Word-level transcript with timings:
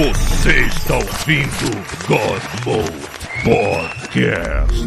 Você 0.00 0.60
está 0.60 0.94
ouvindo 0.94 1.76
God 2.08 2.40
Podcast. 3.44 4.80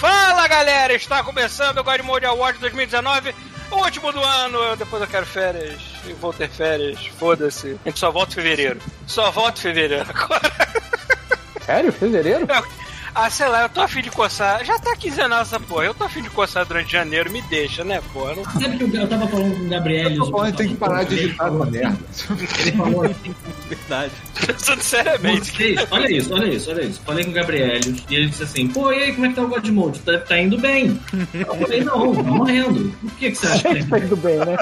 Fala 0.00 0.48
galera, 0.48 0.92
está 0.94 1.22
começando 1.22 1.78
o 1.78 1.84
God 1.84 2.24
Award 2.26 2.58
2019, 2.58 3.32
o 3.70 3.76
último 3.76 4.12
do 4.12 4.18
ano. 4.18 4.74
Depois 4.74 5.00
eu 5.00 5.08
quero 5.08 5.24
férias, 5.24 5.80
e 6.04 6.12
vou 6.14 6.32
ter 6.32 6.48
férias, 6.48 7.06
foda-se. 7.16 7.78
A 7.84 7.88
gente 7.88 8.00
só 8.00 8.10
volta 8.10 8.32
em 8.32 8.34
fevereiro. 8.34 8.80
Só 9.08 9.30
volta 9.32 9.58
em 9.58 9.62
fevereiro 9.62 10.06
agora. 10.08 10.52
Sério? 11.66 11.92
Fevereiro? 11.92 12.46
Ah, 13.14 13.28
sei 13.30 13.48
lá, 13.48 13.62
eu 13.62 13.68
tô 13.68 13.80
afim 13.80 14.00
de 14.00 14.10
coçar. 14.10 14.64
Já 14.64 14.78
tá 14.78 14.94
quinzenal 14.94 15.40
essa 15.42 15.58
porra. 15.58 15.84
Eu 15.86 15.94
tô 15.94 16.04
afim 16.04 16.22
de 16.22 16.30
coçar 16.30 16.64
durante 16.64 16.92
janeiro, 16.92 17.32
me 17.32 17.42
deixa, 17.42 17.82
né, 17.82 18.00
porra? 18.12 18.36
Não- 18.36 18.44
Sabe 18.44 18.78
que 18.78 18.96
eu 18.96 19.08
tava 19.08 19.26
falando 19.26 19.56
com 19.58 19.64
o 19.64 19.68
Gabriel. 19.68 20.10
Eu 20.10 20.16
tô 20.18 20.30
falando 20.30 20.50
que 20.52 20.56
tem 20.58 20.68
que 20.68 20.74
parar 20.76 21.02
de 21.04 21.14
editar 21.18 21.46
essa 21.48 21.64
merda. 21.64 21.98
Ele 22.60 22.72
falou 22.72 23.04
assim, 23.04 23.34
Verdade. 23.68 24.12
Pensando 24.48 24.80
seriamente. 24.80 25.52
vocês, 25.52 25.86
olha 25.90 26.10
isso, 26.10 26.32
olha 26.32 26.46
isso, 26.46 26.70
olha 26.70 26.82
isso. 26.82 27.00
Falei 27.04 27.24
com 27.24 27.30
o 27.30 27.34
Gabriel 27.34 27.80
e 28.08 28.14
ele 28.14 28.28
disse 28.28 28.44
assim, 28.44 28.66
pô, 28.66 28.90
e 28.90 29.02
aí, 29.02 29.12
como 29.12 29.26
é 29.26 29.28
que 29.28 29.34
tá 29.34 29.42
o 29.42 29.48
God 29.48 29.68
Mode? 29.68 29.98
Tá, 30.00 30.18
tá 30.18 30.38
indo 30.38 30.56
bem. 30.56 30.98
Eu 31.34 31.54
falei, 31.54 31.84
não, 31.84 32.14
tá 32.14 32.22
morrendo. 32.22 32.90
Por 32.98 33.12
que, 33.16 33.30
que 33.30 33.36
você 33.36 33.46
acha 33.46 33.74
que 33.74 33.84
tá 33.84 33.84
indo 33.84 33.88
tá 33.88 33.96
bem? 33.96 34.06
indo 34.06 34.16
bem, 34.16 34.38
né? 34.38 34.56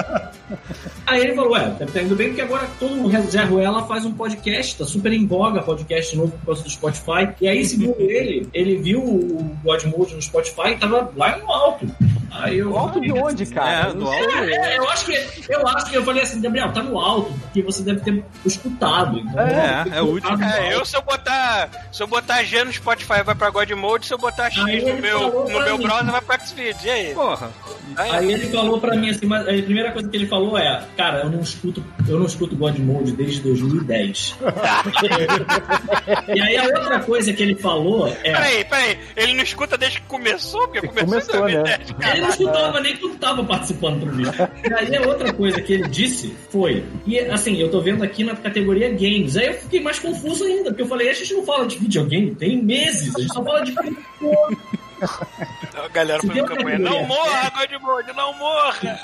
Aí 1.05 1.21
ele 1.21 1.35
falou, 1.35 1.51
ué, 1.53 1.69
tá 1.69 2.01
indo 2.01 2.15
bem 2.17 2.27
porque 2.27 2.41
agora 2.41 2.67
todo 2.77 2.95
mundo, 2.95 3.31
Zé 3.31 3.43
Ruela 3.45 3.87
faz 3.87 4.03
um 4.03 4.11
podcast, 4.11 4.77
tá 4.77 4.85
super 4.85 5.13
em 5.13 5.25
voga 5.25 5.63
podcast 5.63 6.17
novo 6.17 6.33
por 6.33 6.47
causa 6.47 6.63
do 6.63 6.69
Spotify. 6.69 7.29
E 7.39 7.47
aí, 7.47 7.63
segundo 7.63 7.95
ele, 8.01 8.49
ele 8.53 8.75
viu 8.75 8.99
o 9.01 9.57
God 9.63 9.85
Mode 9.85 10.15
no 10.15 10.21
Spotify 10.21 10.71
e 10.71 10.75
tava 10.75 11.09
lá 11.15 11.37
no 11.37 11.49
alto. 11.49 11.87
Aí 12.31 12.57
eu, 12.57 12.77
Alto 12.77 12.99
de 12.99 13.11
onde, 13.11 13.45
cara? 13.45 13.89
É, 13.89 13.93
do 13.93 14.05
alto. 14.07 14.29
É, 14.37 14.77
eu 14.77 14.89
acho 14.89 15.05
que 15.05 15.13
eu 15.49 15.67
acho 15.67 15.89
que 15.89 15.95
eu 15.97 16.03
falei 16.03 16.23
assim, 16.23 16.41
Gabriel, 16.41 16.71
tá 16.71 16.83
no 16.83 16.99
alto, 16.99 17.33
porque 17.41 17.61
você 17.61 17.81
deve 17.83 18.01
ter 18.01 18.23
escutado. 18.45 19.19
Então, 19.19 19.39
É, 19.47 19.83
que 19.83 19.95
é 19.95 20.01
útil. 20.01 20.29
É, 20.43 20.73
eu 20.73 20.85
se 20.85 20.95
eu 20.95 21.01
botar. 21.01 21.69
Se 21.91 22.03
eu 22.03 22.07
botar 22.07 22.43
G 22.43 22.63
no 22.63 22.71
Spotify 22.73 23.23
vai 23.23 23.35
pra 23.35 23.49
God 23.49 23.71
Mode, 23.71 24.05
se 24.07 24.13
eu 24.13 24.17
botar 24.17 24.49
X 24.49 24.63
Aí 24.63 24.81
no 24.83 25.01
meu, 25.01 25.45
no 25.49 25.59
meu 25.61 25.77
mim. 25.77 25.83
browser 25.83 26.11
vai 26.11 26.21
pra 26.21 26.39
Xvideo. 26.39 26.75
E 26.83 26.89
aí? 26.89 27.13
Porra. 27.13 27.49
Aí 27.95 28.31
ele 28.31 28.47
falou 28.49 28.79
pra 28.79 28.95
mim 28.95 29.09
assim, 29.09 29.25
mas 29.25 29.41
a 29.41 29.45
primeira 29.63 29.91
coisa 29.91 30.07
que 30.09 30.15
ele 30.17 30.27
falou 30.27 30.57
é, 30.57 30.83
cara, 30.95 31.21
eu 31.21 31.29
não 31.31 31.39
escuto, 31.39 31.83
eu 32.07 32.19
não 32.19 32.25
escuto 32.25 32.55
God 32.55 32.77
Mode 32.79 33.13
desde 33.13 33.41
2010. 33.41 34.35
e 36.35 36.41
aí 36.41 36.57
a 36.57 36.63
outra 36.65 36.99
coisa 36.99 37.33
que 37.33 37.41
ele 37.41 37.55
falou 37.55 38.07
é, 38.07 38.11
Peraí, 38.13 38.63
peraí. 38.65 38.99
Ele 39.15 39.33
não 39.33 39.43
escuta 39.43 39.77
desde 39.77 40.01
que 40.01 40.07
começou? 40.07 40.67
Porque 40.67 40.85
começou, 40.87 41.07
Começou, 41.07 41.49
em 41.49 41.55
né? 41.55 41.77
2010, 41.77 41.91
cara. 41.99 42.16
Ele 42.17 42.25
não 42.25 42.29
escutava 42.29 42.79
nem 42.79 42.97
quando 42.97 43.17
tava 43.17 43.43
participando 43.43 44.01
pro 44.01 44.11
vídeo. 44.11 44.33
E 44.69 44.73
aí 44.73 44.95
a 44.95 45.07
outra 45.07 45.33
coisa 45.33 45.61
que 45.61 45.73
ele 45.73 45.87
disse 45.87 46.33
foi, 46.49 46.83
e 47.05 47.19
assim, 47.19 47.57
eu 47.57 47.69
tô 47.69 47.79
vendo 47.81 48.03
aqui 48.03 48.23
na 48.23 48.35
categoria 48.35 48.89
games, 48.89 49.37
aí 49.37 49.47
eu 49.47 49.53
fiquei 49.53 49.79
mais 49.79 49.99
confuso 49.99 50.43
ainda, 50.43 50.69
porque 50.69 50.81
eu 50.81 50.87
falei, 50.87 51.09
a 51.09 51.13
gente 51.13 51.33
não 51.33 51.45
fala 51.45 51.65
de 51.65 51.77
videogame, 51.77 52.35
tem 52.35 52.61
meses, 52.61 53.15
a 53.15 53.19
gente 53.19 53.33
só 53.33 53.43
fala 53.43 53.61
de 53.61 53.71
videogame. 53.71 54.57
A 55.01 55.87
galera 55.89 56.19
foi 56.21 56.43
campanha. 56.43 56.79
Não 56.79 57.05
morra, 57.05 57.51
God 57.51 57.81
Mode, 57.81 58.13
não 58.13 58.33
morra! 58.37 58.99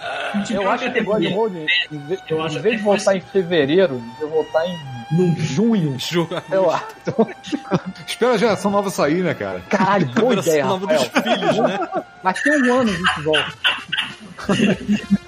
Eu 0.50 0.70
acho 0.72 0.92
que 0.92 1.00
o 1.00 1.04
God 1.06 1.24
Mode, 1.30 1.66
em 1.92 2.18
Eu 2.28 2.62
vez 2.62 2.78
de 2.78 2.84
voltar 2.84 3.16
em 3.16 3.22
fevereiro, 3.22 4.00
devia 4.14 4.28
voltar 4.28 4.66
em 4.68 4.78
Num 5.12 5.36
junho. 5.38 5.96
Ju- 6.00 6.28
Sei 6.50 6.58
lá. 6.58 6.84
Espera 8.08 8.32
a 8.34 8.38
geração 8.38 8.72
nova 8.72 8.90
sair, 8.90 9.24
né, 9.24 9.34
cara? 9.34 9.60
Caralho, 9.70 10.08
boa 10.08 10.34
ideia, 10.36 10.66
nova 10.66 10.88
dos 10.88 11.04
filhos, 11.04 11.58
né? 11.60 11.80
Daqui 12.24 12.50
a 12.50 12.54
um 12.54 12.74
ano 12.80 12.90
a 12.90 12.94
gente 12.94 13.22
volta. 13.22 13.54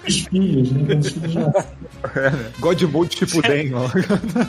os 0.07 0.19
filhos, 0.27 0.71
né? 0.71 0.95
Os 0.95 1.09
filhos. 1.11 1.45
God 2.59 2.81
Mode 2.83 3.15
tipo 3.15 3.41
Den, 3.41 3.73
ó. 3.75 3.87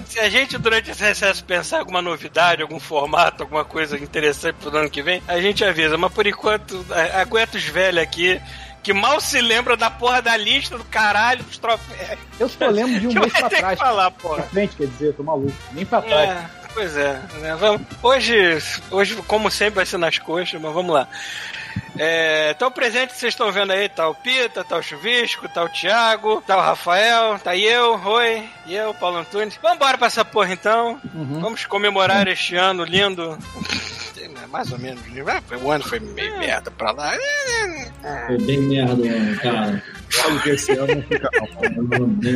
Se 0.06 0.21
a 0.21 0.28
gente, 0.31 0.56
durante 0.59 0.91
esse 0.91 1.03
recesso, 1.03 1.44
pensar 1.44 1.78
alguma 1.81 2.00
novidade, 2.03 2.62
algum 2.62 2.78
formato, 2.81 3.43
alguma 3.43 3.65
coisa 3.65 3.99
interessante 3.99 4.56
pro 4.60 4.76
ano 4.76 4.91
que 4.91 5.03
vem, 5.03 5.22
a 5.26 5.41
gente 5.41 5.65
avisa. 5.65 5.97
Mas 6.06 6.12
por 6.15 6.27
enquanto, 6.27 6.87
a- 6.91 7.21
aguenta 7.21 7.56
os 7.56 7.65
velhos 7.65 8.00
aqui. 8.03 8.41
Que 8.83 8.93
mal 8.93 9.21
se 9.21 9.41
lembra 9.41 9.77
da 9.77 9.91
porra 9.91 10.22
da 10.22 10.37
lista 10.37 10.78
do 10.78 10.84
caralho 10.84 11.43
dos 11.43 11.59
troféus. 11.59 12.21
Eu 12.39 12.49
só 12.49 12.69
lembro 12.69 13.00
de 13.00 13.09
um 13.09 13.15
mês 13.21 13.33
pra 13.33 13.49
ter 13.49 13.56
que 13.56 13.61
trás. 13.62 13.78
falar, 13.78 14.11
Pra 14.12 14.28
porra. 14.28 14.43
frente, 14.44 14.77
quer 14.77 14.87
dizer, 14.87 15.12
tô 15.15 15.25
maluco. 15.25 15.53
Nem 15.72 15.84
pra 15.84 16.00
trás. 16.03 16.31
É, 16.31 16.47
pois 16.72 16.97
é. 16.97 17.21
né? 17.41 17.56
Hoje, 18.00 18.59
hoje, 18.93 19.17
como 19.27 19.50
sempre, 19.50 19.75
vai 19.77 19.87
ser 19.87 19.99
nas 19.99 20.19
coxas, 20.21 20.61
mas 20.61 20.72
vamos 20.72 20.94
lá. 20.94 21.09
É, 21.98 22.53
então, 22.54 22.69
o 22.69 22.70
presente 22.70 23.12
que 23.12 23.19
vocês 23.19 23.32
estão 23.32 23.50
vendo 23.50 23.72
aí 23.72 23.88
tá 23.88 24.09
o 24.09 24.14
Pita, 24.14 24.62
tá 24.62 24.76
o 24.76 24.82
Chuvisco, 24.82 25.48
tá 25.48 25.64
o 25.64 25.69
Thiago, 25.69 26.42
tá 26.47 26.56
o 26.56 26.60
Rafael, 26.60 27.38
tá 27.38 27.56
eu, 27.56 28.00
Oi, 28.04 28.48
e 28.66 28.75
eu, 28.75 28.92
Paulo 28.94 29.19
Antunes. 29.19 29.59
Vambora 29.62 29.97
pra 29.97 30.09
essa 30.09 30.25
porra 30.25 30.53
então. 30.53 31.00
Uhum. 31.14 31.41
Vamos 31.41 31.64
comemorar 31.64 32.28
este 32.28 32.54
ano 32.54 32.84
lindo. 32.84 33.38
Mais 34.50 34.70
ou 34.70 34.78
menos. 34.78 35.03
né? 35.06 35.42
O 35.60 35.70
ano 35.70 35.84
foi 35.84 35.98
meio 35.98 36.38
merda 36.38 36.70
pra 36.70 36.92
lá. 36.92 37.12
Foi 38.26 38.38
bem 38.38 38.58
merda, 38.58 39.03
cara. 39.43 39.82
Sabe 40.16 40.43
que 40.43 40.50
esse 40.50 40.72
ano 40.72 40.94
não 40.94 41.03
fica 41.03 41.31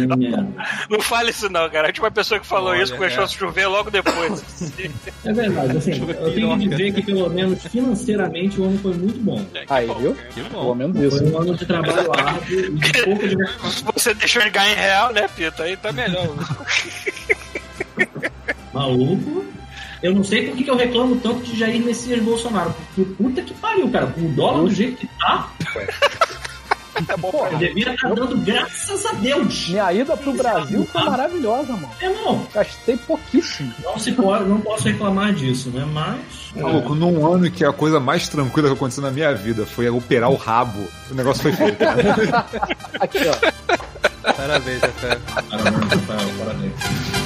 não. 0.06 0.54
Foi 0.88 1.00
fale 1.00 1.30
isso 1.30 1.48
não, 1.48 1.68
cara. 1.70 1.86
A 1.86 1.90
última 1.90 2.10
pessoa 2.10 2.38
que 2.40 2.46
falou 2.46 2.70
Olha, 2.70 2.82
isso 2.82 2.94
começou 2.94 3.22
é. 3.22 3.24
a 3.24 3.28
chover 3.28 3.66
logo 3.66 3.90
depois. 3.90 4.42
É 5.22 5.32
verdade, 5.34 5.76
assim, 5.76 5.92
eu 6.08 6.32
tenho 6.32 6.58
que 6.58 6.68
dizer 6.68 6.94
que 6.94 7.02
pelo 7.02 7.28
menos 7.28 7.62
financeiramente 7.66 8.58
o 8.58 8.64
ano 8.64 8.78
foi 8.78 8.94
muito 8.94 9.20
bom. 9.20 9.44
Aí, 9.68 9.86
viu? 9.98 10.16
Que 10.34 10.42
Pelo 10.42 10.62
bom. 10.64 10.74
menos 10.74 10.96
Foi 10.96 11.06
isso. 11.08 11.24
um 11.24 11.38
ano 11.38 11.54
de 11.56 11.66
trabalho 11.66 12.10
árduo 12.16 12.58
e 12.58 12.70
de 12.70 13.02
pouca 13.04 13.28
diversão. 13.28 13.92
Você 13.94 14.14
deixou 14.14 14.40
ele 14.40 14.50
ganhar 14.50 14.72
em 14.72 14.76
real, 14.76 15.12
né, 15.12 15.28
Pita? 15.28 15.64
Aí 15.64 15.76
tá 15.76 15.92
melhor. 15.92 16.26
Maluco. 18.72 19.44
Eu 20.02 20.14
não 20.14 20.24
sei 20.24 20.48
por 20.48 20.56
que 20.56 20.64
que 20.64 20.70
eu 20.70 20.76
reclamo 20.76 21.16
tanto 21.16 21.42
de 21.42 21.58
Jair 21.58 21.84
Messias 21.84 22.22
Bolsonaro. 22.22 22.74
Porque 22.94 23.10
puta 23.14 23.42
que 23.42 23.52
pariu, 23.54 23.90
cara. 23.90 24.06
Com 24.06 24.22
o 24.22 24.28
dólar 24.32 24.62
do 24.62 24.70
jeito 24.70 24.96
que 24.96 25.06
tá, 25.18 25.50
Porra, 27.20 27.50
eu 27.52 27.58
devia 27.58 27.94
estar 27.94 28.14
dando 28.14 28.36
graças 28.38 29.06
a 29.06 29.12
Deus. 29.12 29.68
minha 29.68 29.92
ida 29.92 30.16
pro 30.16 30.32
Brasil 30.32 30.86
foi 30.90 31.04
maravilhosa, 31.04 31.72
mano. 31.72 31.90
É, 32.00 32.08
não. 32.08 32.46
Gastei 32.54 32.96
pouquíssimo. 32.96 33.72
Não, 33.82 33.98
se 33.98 34.12
pode, 34.12 34.44
não 34.44 34.60
posso 34.60 34.84
reclamar 34.88 35.32
disso, 35.32 35.70
né? 35.70 35.86
Mas. 35.92 36.18
Maluco, 36.54 36.94
num 36.94 37.26
ano 37.32 37.50
que 37.50 37.64
a 37.64 37.72
coisa 37.72 38.00
mais 38.00 38.28
tranquila 38.28 38.68
que 38.68 38.74
aconteceu 38.74 39.02
na 39.02 39.10
minha 39.10 39.32
vida 39.34 39.64
foi 39.66 39.88
operar 39.88 40.30
o 40.30 40.36
rabo, 40.36 40.86
o 41.10 41.14
negócio 41.14 41.42
foi 41.42 41.52
feito. 41.52 41.80
né? 41.80 41.94
Aqui, 43.00 43.18
ó. 43.28 44.32
Parabéns, 44.32 44.80
Rafael. 44.80 45.20
Parabéns, 45.48 45.92
Rafael, 45.92 46.28
parabéns. 46.38 47.19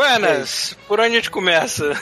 Buenas, 0.00 0.74
por 0.88 0.98
onde 0.98 1.10
a 1.10 1.14
gente 1.16 1.30
começa? 1.30 1.92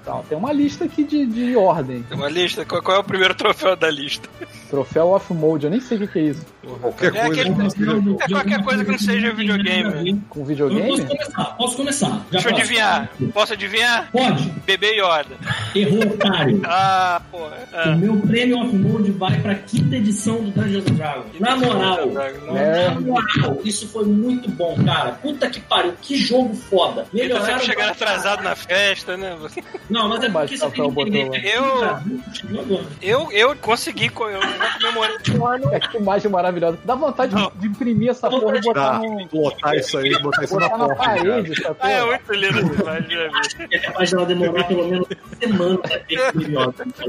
Então, 0.00 0.24
tem 0.26 0.38
uma 0.38 0.50
lista 0.50 0.86
aqui 0.86 1.04
de, 1.04 1.26
de 1.26 1.54
ordem. 1.54 2.02
Tem 2.04 2.16
uma 2.16 2.30
lista? 2.30 2.64
Qual, 2.64 2.82
qual 2.82 2.96
é 2.96 3.00
o 3.00 3.04
primeiro 3.04 3.34
troféu 3.34 3.76
da 3.76 3.90
lista? 3.90 4.30
Troféu 4.72 5.08
off 5.08 5.34
mode, 5.34 5.64
eu 5.66 5.70
nem 5.70 5.80
sei 5.80 5.98
o 5.98 6.00
que, 6.00 6.06
que 6.06 6.18
é 6.18 6.22
isso. 6.22 6.46
Qualquer 6.80 7.14
É 7.14 7.26
coisa. 7.26 7.42
aquele- 7.42 8.16
É 8.22 8.28
qualquer 8.28 8.64
coisa 8.64 8.84
que 8.86 8.90
não 8.90 8.98
seja 8.98 9.30
videogame. 9.34 9.92
Com 10.30 10.40
Eu 10.40 10.44
posso 10.44 10.44
videogame? 10.46 11.04
começar, 11.04 11.44
posso 11.44 11.76
começar. 11.76 12.08
Já 12.08 12.22
Deixa 12.30 12.48
eu 12.48 12.56
adivinhar. 12.56 13.10
Posso 13.34 13.52
adivinhar? 13.52 14.08
Pode. 14.10 14.48
Bebê 14.64 14.94
Yoda. 14.98 15.36
Errou, 15.74 16.02
otário. 16.14 16.62
Ah, 16.64 17.20
porra. 17.30 17.58
O 17.70 17.76
Ah. 17.76 17.86
meu 17.96 18.16
prêmio 18.20 18.58
off 18.60 18.74
mode 18.74 19.10
vai 19.10 19.38
pra 19.40 19.54
quinta 19.56 19.94
edição 19.96 20.36
do 20.42 20.50
Dungeons 20.52 20.84
Dragons. 20.86 21.38
Na 21.38 21.54
moral, 21.54 21.98
É. 22.56 22.88
na 22.88 23.00
moral, 23.00 23.58
isso 23.64 23.86
foi 23.88 24.06
muito 24.06 24.50
bom, 24.52 24.74
cara. 24.86 25.10
Puta 25.20 25.50
que 25.50 25.60
pariu, 25.60 25.92
que 26.00 26.16
jogo 26.16 26.54
foda. 26.54 27.02
Ele 27.12 27.28
tá 27.28 27.34
Melhoraram 27.34 27.44
sempre 27.46 27.66
chegando 27.66 27.88
bastante. 27.88 28.02
atrasado 28.10 28.42
na 28.42 28.56
festa, 28.56 29.16
né? 29.18 29.36
Não, 29.90 30.08
mas 30.08 30.22
é 30.24 30.30
porque 30.30 30.56
você 30.56 30.70
tem 30.70 30.90
que 30.94 31.00
entender. 31.02 31.40
que 31.42 31.46
Eu- 31.46 31.62
o. 31.62 32.84
Eu, 33.02 33.32
eu 33.32 33.56
consegui, 33.56 34.08
co- 34.08 34.30
um 35.36 35.46
ano. 35.46 35.62
É 35.72 35.80
que 35.80 35.96
imagem 35.96 36.30
maravilhosa. 36.30 36.78
Dá 36.84 36.94
vontade 36.94 37.34
de, 37.34 37.60
de 37.60 37.66
imprimir 37.68 38.10
essa 38.10 38.28
porra 38.28 38.58
e 38.58 38.60
botar, 38.60 38.92
Dá, 38.92 38.98
no, 38.98 39.26
botar 39.26 39.76
isso 39.76 39.96
aí, 39.96 40.10
botar 40.22 40.44
isso 40.44 40.54
na 40.58 40.68
botar 40.68 40.78
na 40.78 40.86
porta. 40.86 41.02
parede, 41.04 41.52
essa 41.52 41.76
Ah, 41.80 41.90
é 41.90 42.04
muito 42.04 42.32
lindo 42.32 42.58
essa 42.58 42.82
imagem, 42.82 43.10
já 43.10 43.28
vi. 43.28 43.68
É 43.74 43.78
capaz 43.78 44.08
de 44.08 44.14
ela 44.16 44.26
demorar 44.26 44.64
pelo 44.64 44.88
menos 44.88 45.06
uma 45.08 45.36
semana 45.40 45.78
pra 45.78 45.98
ter. 46.00 46.32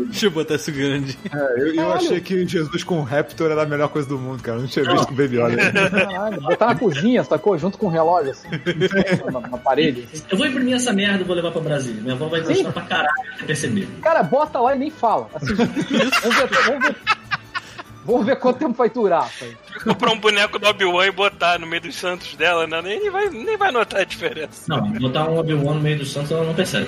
Deixa 0.06 0.26
eu 0.28 0.32
botar 0.32 0.56
isso 0.56 0.72
grande. 0.72 1.18
É, 1.34 1.62
eu, 1.62 1.76
eu 1.76 1.94
achei 1.94 2.22
que 2.22 2.48
Jesus 2.48 2.84
com 2.84 3.00
o 3.00 3.04
Raptor 3.04 3.52
era 3.52 3.64
a 3.64 3.66
melhor 3.66 3.90
coisa 3.90 4.08
do 4.08 4.18
mundo, 4.18 4.42
cara. 4.42 4.58
Eu 4.58 4.62
não 4.62 4.68
tinha 4.68 4.86
visto 4.86 5.08
com 5.08 5.14
o 5.14 5.18
Baby 5.18 5.38
Yoda. 5.40 5.72
Caralho, 5.90 6.42
botar 6.42 6.66
na 6.68 6.76
cozinha, 6.76 7.24
sacou? 7.24 7.58
Junto 7.58 7.78
com 7.78 7.88
o 7.88 7.90
relógio, 7.90 8.32
assim. 8.32 8.48
na, 9.32 9.40
na 9.42 9.58
parede. 9.58 10.08
assim. 10.12 10.24
Eu 10.30 10.38
vou 10.38 10.48
imprimir 10.48 10.76
essa 10.76 10.94
merda 10.94 11.22
e 11.22 11.24
vou 11.24 11.36
levar 11.36 11.52
pra 11.52 11.62
Brasília. 11.62 12.02
Minha 12.02 12.14
avó 12.14 12.28
vai 12.28 12.42
gostar 12.42 12.72
pra 12.72 12.82
caralho 12.84 13.24
perceber. 13.46 13.88
Cara, 14.02 14.24
bota 14.24 14.60
lá 14.60 14.76
e 14.76 14.80
nem 14.80 14.90
fala. 14.90 15.28
Assim, 15.34 15.54
vamos 15.56 15.76
ver, 16.38 16.50
vamos 16.66 16.88
ver. 16.88 16.96
Vamos 18.06 18.26
ver 18.26 18.36
quanto 18.38 18.60
tempo 18.60 18.74
vai 18.74 18.90
durar. 18.90 19.30
sabe? 19.32 19.58
Comprar 19.84 20.12
um 20.12 20.20
boneco 20.20 20.60
do 20.60 20.68
Obi-Wan 20.68 21.06
e 21.08 21.12
botar 21.12 21.58
no 21.60 21.66
meio 21.68 21.82
dos 21.82 21.96
santos 21.96 22.36
dela, 22.36 22.68
né? 22.68 22.82
Nem 22.82 23.10
vai, 23.10 23.30
nem 23.30 23.58
vai 23.58 23.72
notar 23.72 24.02
a 24.02 24.04
diferença. 24.04 24.64
Não, 24.68 24.82
botar 24.94 25.30
um 25.30 25.38
Obi-Wan 25.38 25.76
no 25.76 25.82
meio 25.82 26.00
do 26.00 26.06
Santos 26.06 26.32
ela 26.32 26.44
não 26.44 26.54
percebe. 26.54 26.88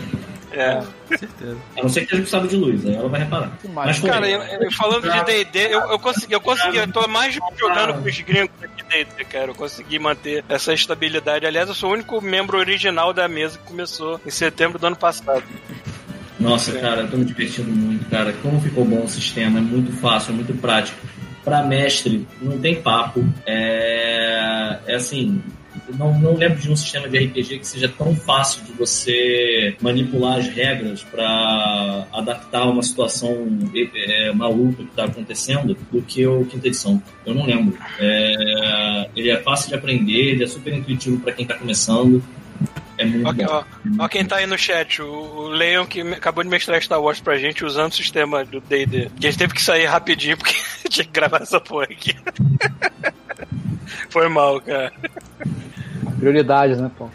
É. 0.51 0.75
Com 1.07 1.17
certeza. 1.17 1.57
A 1.77 1.81
não 1.81 1.89
ser 1.89 1.99
que 2.01 2.05
esteja 2.05 2.21
com 2.23 2.29
sábio 2.29 2.49
de 2.49 2.55
luz, 2.55 2.85
aí 2.85 2.95
ela 2.95 3.09
vai 3.09 3.19
reparar. 3.21 3.51
Mas, 3.73 3.99
Mas, 3.99 3.99
Cara, 3.99 4.29
eu, 4.29 4.41
eu- 4.41 4.71
falando 4.71 5.09
de 5.11 5.23
D&D, 5.25 5.59
eu, 5.73 5.79
eu 5.91 5.99
consegui, 5.99 6.33
eu 6.33 6.39
consegui, 6.41 6.77
eu 6.77 6.91
tô 6.91 7.05
mais 7.07 7.33
jogando 7.59 8.01
com 8.01 8.07
os 8.07 8.19
gringos 8.21 8.51
aqui 8.63 8.83
D&D, 8.83 9.25
cara. 9.25 9.47
Eu 9.51 9.55
consegui 9.55 9.99
manter 9.99 10.45
essa 10.47 10.73
estabilidade. 10.73 11.45
Aliás, 11.45 11.67
eu 11.67 11.75
sou 11.75 11.89
o 11.89 11.93
único 11.93 12.21
membro 12.21 12.57
original 12.57 13.11
da 13.11 13.27
mesa 13.27 13.57
que 13.57 13.65
começou 13.65 14.19
em 14.25 14.29
setembro 14.29 14.79
do 14.79 14.87
ano 14.87 14.95
passado. 14.95 15.43
Nossa, 16.39 16.73
cara, 16.73 17.01
eu 17.01 17.09
tô 17.09 17.17
me 17.17 17.25
divertindo 17.25 17.71
muito, 17.71 18.09
cara. 18.09 18.33
Como 18.41 18.59
ficou 18.59 18.85
bom 18.85 19.03
o 19.03 19.07
sistema, 19.07 19.59
é 19.59 19.61
muito 19.61 19.91
fácil, 19.93 20.33
é 20.33 20.35
muito 20.35 20.53
prático. 20.55 20.97
Pra 21.43 21.63
mestre, 21.63 22.27
não 22.41 22.59
tem 22.59 22.81
papo. 22.81 23.23
É, 23.45 24.79
é 24.87 24.95
assim, 24.95 25.41
não, 25.97 26.17
não 26.19 26.35
lembro 26.35 26.59
de 26.59 26.71
um 26.71 26.75
sistema 26.75 27.07
de 27.07 27.17
RPG 27.17 27.59
que 27.59 27.67
seja 27.67 27.87
tão 27.87 28.15
fácil 28.15 28.63
de 28.63 28.71
você 28.73 29.75
manipular 29.81 30.39
as 30.39 30.47
regras 30.47 31.03
pra 31.03 32.07
adaptar 32.11 32.67
uma 32.67 32.81
situação 32.81 33.47
é, 33.73 34.27
é, 34.27 34.33
maluca 34.33 34.83
que 34.83 34.95
tá 34.95 35.05
acontecendo 35.05 35.77
do 35.91 36.01
que 36.01 36.25
o 36.25 36.45
quinta 36.45 36.67
edição. 36.67 37.01
Eu 37.25 37.35
não 37.35 37.45
lembro. 37.45 37.77
É, 37.99 39.09
ele 39.15 39.29
é 39.29 39.37
fácil 39.37 39.69
de 39.69 39.75
aprender, 39.75 40.31
ele 40.31 40.43
é 40.43 40.47
super 40.47 40.73
intuitivo 40.73 41.19
pra 41.19 41.33
quem 41.33 41.45
tá 41.45 41.55
começando. 41.55 42.23
É 43.05 43.17
muito 43.17 43.27
Ó, 43.27 43.33
bom. 43.33 43.65
ó, 43.99 44.05
ó 44.05 44.07
quem 44.07 44.25
tá 44.25 44.37
aí 44.37 44.45
no 44.47 44.57
chat, 44.57 45.01
o, 45.01 45.07
o 45.07 45.47
Leon 45.47 45.85
que 45.85 46.01
acabou 46.01 46.43
de 46.43 46.49
mestrar 46.49 46.81
Star 46.81 47.01
Wars 47.01 47.19
pra 47.19 47.37
gente 47.37 47.63
usando 47.65 47.91
o 47.91 47.95
sistema 47.95 48.43
do 48.43 48.59
D&D. 48.61 49.09
Que 49.19 49.27
a 49.27 49.29
gente 49.31 49.39
teve 49.39 49.53
que 49.53 49.61
sair 49.61 49.85
rapidinho 49.85 50.37
porque 50.37 50.53
tinha 50.89 51.05
que 51.05 51.11
gravar 51.11 51.41
essa 51.41 51.59
porra 51.59 51.83
aqui. 51.85 52.15
Foi 54.09 54.27
mal, 54.27 54.59
cara. 54.61 54.91
Prioridades, 56.19 56.79
né, 56.79 56.89
pô? 56.97 57.07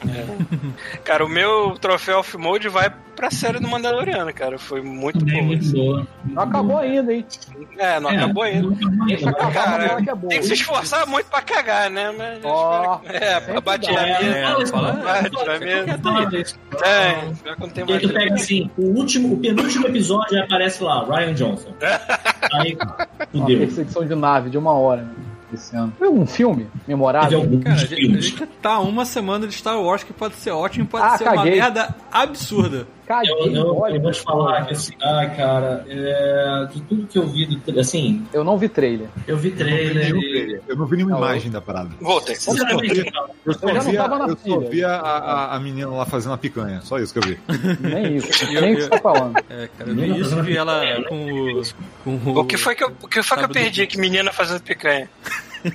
Cara, 1.04 1.24
o 1.24 1.28
meu 1.28 1.76
troféu 1.80 2.18
off-mode 2.20 2.68
vai 2.68 2.90
pra 3.16 3.30
série 3.30 3.58
do 3.60 3.68
Mandaloriano, 3.68 4.32
cara. 4.32 4.58
Foi 4.58 4.80
muito 4.80 5.24
bom. 5.24 5.42
muito 5.42 5.70
boa. 5.72 6.06
Não 6.24 6.42
acabou 6.42 6.78
ainda, 6.78 7.12
hein? 7.12 7.24
É, 7.78 8.00
não 8.00 8.08
acabou 8.10 8.42
ainda. 8.42 8.68
Não 8.68 8.72
acabou 8.76 9.06
Deixa 9.06 9.30
acabar, 9.30 9.52
Cara, 9.52 10.02
que 10.02 10.10
é 10.10 10.14
boa. 10.14 10.28
Tem 10.30 10.38
que 10.40 10.46
se 10.46 10.52
esforçar 10.54 11.06
muito 11.06 11.26
pra 11.26 11.42
cagar, 11.42 11.90
né? 11.90 12.10
Mas 12.16 12.38
que- 12.38 13.16
é, 13.16 13.40
pra 13.40 13.60
bater 13.60 13.94
dá. 13.94 14.00
a 14.00 14.06
É, 14.08 14.22
mesa. 14.22 14.36
É, 14.38 14.62
isso, 14.62 14.72
mesmo. 15.60 15.86
não 15.86 15.98
fala 15.98 16.40
isso. 16.40 16.58
Tem, 17.74 17.84
mais. 17.84 18.02
tu 18.02 18.08
pega 18.12 18.34
assim, 18.34 18.70
o 18.78 18.82
último, 18.98 19.34
o 19.34 19.38
penúltimo 19.38 19.86
episódio 19.88 20.42
aparece 20.42 20.82
lá, 20.82 21.04
Ryan 21.04 21.34
Johnson. 21.34 21.74
Aí, 22.54 22.76
Uma 23.34 23.42
fudeu. 23.44 23.58
perseguição 23.58 24.06
de 24.06 24.14
nave 24.14 24.50
de 24.50 24.56
uma 24.58 24.72
hora, 24.72 25.02
né? 25.02 25.12
Esse 25.52 25.74
ano. 25.76 25.92
Foi 25.98 26.08
um 26.08 26.24
filme 26.26 26.66
memorável. 26.86 27.40
alguns 27.40 27.62
Cara, 27.64 27.76
a 27.76 27.78
gente, 27.84 28.16
a 28.16 28.20
gente 28.20 28.46
tá 28.62 28.78
uma 28.80 29.04
semana 29.04 29.46
de 29.46 29.54
Star 29.54 29.80
Wars 29.80 30.02
que 30.02 30.12
pode 30.12 30.34
ser 30.36 30.50
ótimo, 30.50 30.86
pode 30.86 31.04
Ah, 31.04 31.16
ser 31.18 31.24
uma 31.24 31.34
caguei. 31.36 31.54
merda 31.56 31.94
absurda. 32.12 32.86
Caguei, 33.10 33.32
Eu, 33.32 33.52
eu, 33.52 33.76
olha, 33.76 33.96
eu 33.96 34.00
vou 34.00 34.12
te 34.12 34.20
falar 34.20 34.66
que 34.66 34.72
assim, 34.74 34.92
ah, 35.02 35.26
cara, 35.36 35.84
é, 35.88 36.68
de 36.72 36.80
tudo 36.82 37.08
que 37.08 37.18
eu 37.18 37.26
vi, 37.26 37.44
do, 37.44 37.80
assim, 37.80 38.24
Eu 38.32 38.44
não 38.44 38.56
vi 38.56 38.68
trailer. 38.68 39.08
eu 39.26 39.36
vi 39.36 39.50
trailer 39.50 40.14
e. 40.14 40.60
Eu 40.68 40.76
não 40.76 40.86
vi 40.86 40.98
nenhuma 40.98 41.16
Não, 41.18 41.26
imagem 41.26 41.50
da 41.50 41.60
parada. 41.60 41.90
Voltei. 42.00 42.36
Sinceramente, 42.36 43.10
cara, 43.10 43.30
Eu 43.44 43.52
só 43.54 43.68
Eu 43.68 43.74
já 43.74 43.82
não 43.82 43.90
vi, 43.90 43.98
a, 43.98 44.04
eu 44.28 44.36
só 44.36 44.60
vi 44.60 44.84
a, 44.84 44.94
a, 44.94 45.56
a 45.56 45.58
menina 45.58 45.88
lá 45.90 46.06
fazendo 46.06 46.34
a 46.34 46.38
picanha. 46.38 46.80
Só 46.82 47.00
isso 47.00 47.12
que 47.12 47.18
eu 47.18 47.22
vi. 47.24 47.38
Nem 47.80 48.16
isso. 48.18 48.44
Eu- 48.54 48.60
Nem 48.60 48.74
o 48.74 48.76
que 48.76 48.82
você 48.84 48.88
tá 48.90 48.98
falando. 48.98 49.38
É, 49.50 49.68
cara, 49.76 49.90
eu 49.90 49.94
vi 49.96 50.20
isso, 50.20 50.42
vi 50.44 50.56
ela 50.56 51.02
com 51.08 51.26
o. 51.26 51.62
Com 52.04 52.14
o, 52.30 52.38
O 52.38 52.44
que 52.44 52.56
foi 52.56 52.76
que 52.76 52.84
eu, 52.84 52.92
o 53.02 53.08
que, 53.08 53.24
foi 53.24 53.38
que 53.38 53.44
eu 53.44 53.48
perdi? 53.48 53.88
Que 53.88 53.98
menina 53.98 54.32
fazendo 54.32 54.62
picanha. 54.62 55.10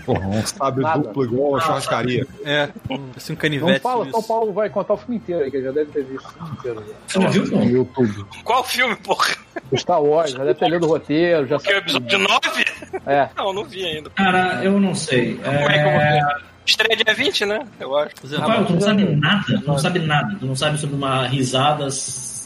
Porra, 0.06 0.28
um 0.28 0.46
sábio 0.46 0.82
Nada. 0.84 1.00
duplo 1.00 1.24
igual 1.26 1.56
a 1.58 1.62
churrascaria. 1.62 2.28
É, 2.44 2.70
assim, 3.16 3.34
um 3.34 3.36
Não 3.36 3.36
canivete. 3.36 3.80
fala, 3.82 4.04
suíço. 4.06 4.12
São 4.20 4.24
Paulo 4.24 4.54
vai 4.54 4.70
contar 4.70 4.94
o 4.94 4.98
filme 4.98 5.18
inteiro 5.18 5.44
aí, 5.44 5.52
que 5.52 5.62
já 5.62 5.72
deve 5.72 5.92
ter 5.92 6.04
visto 6.04 6.26
o 6.26 6.32
filme 6.32 6.50
inteiro. 6.52 6.84
você 7.08 7.20
não 7.20 7.30
viu, 7.30 7.46
não? 7.48 7.64
YouTube. 7.64 8.26
Qual 8.44 8.64
filme, 8.64 8.96
porra? 8.96 9.36
O 9.72 9.78
Star 9.78 10.02
Wars, 10.02 10.32
já 10.32 10.40
deve 10.40 10.56
ter 10.56 10.70
lido 10.70 10.86
o 10.86 10.90
roteiro, 10.90 11.48
já 11.48 11.58
Que 11.60 11.72
é 11.72 11.76
o 11.76 11.78
episódio 11.78 12.20
9? 12.20 12.66
É. 13.06 13.30
Não, 13.38 13.54
não 13.54 13.64
vi 13.64 13.86
ainda. 13.86 14.10
Cara, 14.12 14.64
eu 14.64 14.80
não 14.80 14.94
sei. 14.96 15.36
Como 15.36 15.50
é 15.50 15.74
que 15.74 15.80
eu 15.80 15.92
vou 15.92 16.02
É... 16.02 16.12
ver? 16.14 16.46
Estreia 16.66 16.96
dia 17.04 17.14
20, 17.14 17.46
né? 17.46 17.60
Eu 17.80 17.96
acho. 17.96 18.16
Rafael, 18.40 18.66
tu 18.66 18.74
não 18.74 18.81
sabe 18.81 19.06
nada, 19.16 19.44
tu 19.46 19.68
não 19.68 19.78
sabe 19.78 20.00
nada. 20.00 20.36
Tu 20.40 20.46
não 20.48 20.56
sabe 20.56 20.80
sobre 20.80 20.96
uma 20.96 21.28
risada. 21.28 21.88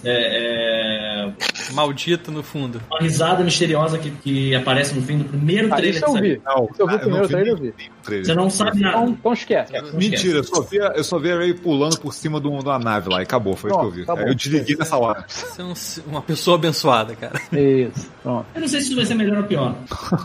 É, 0.03 1.25
é, 1.27 1.73
Maldito 1.73 2.31
no 2.31 2.41
fundo. 2.41 2.81
uma 2.89 2.99
risada 2.99 3.43
misteriosa 3.43 3.97
que, 3.97 4.09
que 4.11 4.55
aparece 4.55 4.95
no 4.95 5.01
fim 5.01 5.17
do 5.19 5.25
primeiro 5.25 5.67
Ah, 5.73 5.77
trailer 5.77 5.95
isso 5.95 6.05
eu 6.05 6.13
vi. 6.21 6.41
Não, 6.45 6.69
Isso 6.71 6.81
eu 6.81 6.87
vi 6.87 6.93
o 6.93 6.95
ah, 6.95 6.99
primeiro 6.99 7.27
vi 7.27 7.33
trailer, 7.33 7.53
eu 7.53 7.57
vi. 7.57 7.73
trailer. 8.03 8.25
Você 8.25 8.33
não 8.33 8.49
sabe 8.49 8.77
Então, 8.79 8.91
nada. 8.91 9.09
então 9.11 9.33
esquece. 9.33 9.73
Não 9.73 9.93
Mentira, 9.93 10.15
esquece. 10.15 10.37
eu 10.37 10.43
só, 10.43 10.61
vi, 10.61 10.77
eu 10.77 11.03
só 11.03 11.19
vi 11.19 11.31
a 11.31 11.37
Ray 11.37 11.53
pulando 11.53 11.99
por 11.99 12.13
cima 12.13 12.39
de, 12.39 12.47
um- 12.47 12.59
de 12.59 12.65
uma 12.65 12.79
nave 12.79 13.09
lá 13.09 13.19
e 13.19 13.23
acabou, 13.23 13.55
foi 13.55 13.69
isso 13.71 13.79
que 13.79 13.85
eu 13.85 13.91
vi. 13.91 14.05
Pronto, 14.05 14.21
tá 14.23 14.27
eu 14.27 14.33
desliguei 14.35 14.75
nessa 14.77 14.97
hora. 14.97 15.25
Você 15.27 15.61
é 15.61 15.65
um- 15.65 15.73
uma 16.11 16.21
pessoa 16.21 16.55
abençoada, 16.55 17.15
cara. 17.15 17.39
Isso. 17.51 18.09
Pronto. 18.23 18.45
Eu 18.55 18.61
não 18.61 18.67
sei 18.67 18.81
se 18.81 18.87
isso 18.87 18.95
vai 18.95 19.05
ser 19.05 19.15
melhor 19.15 19.37
ou 19.37 19.43
pior. 19.43 19.75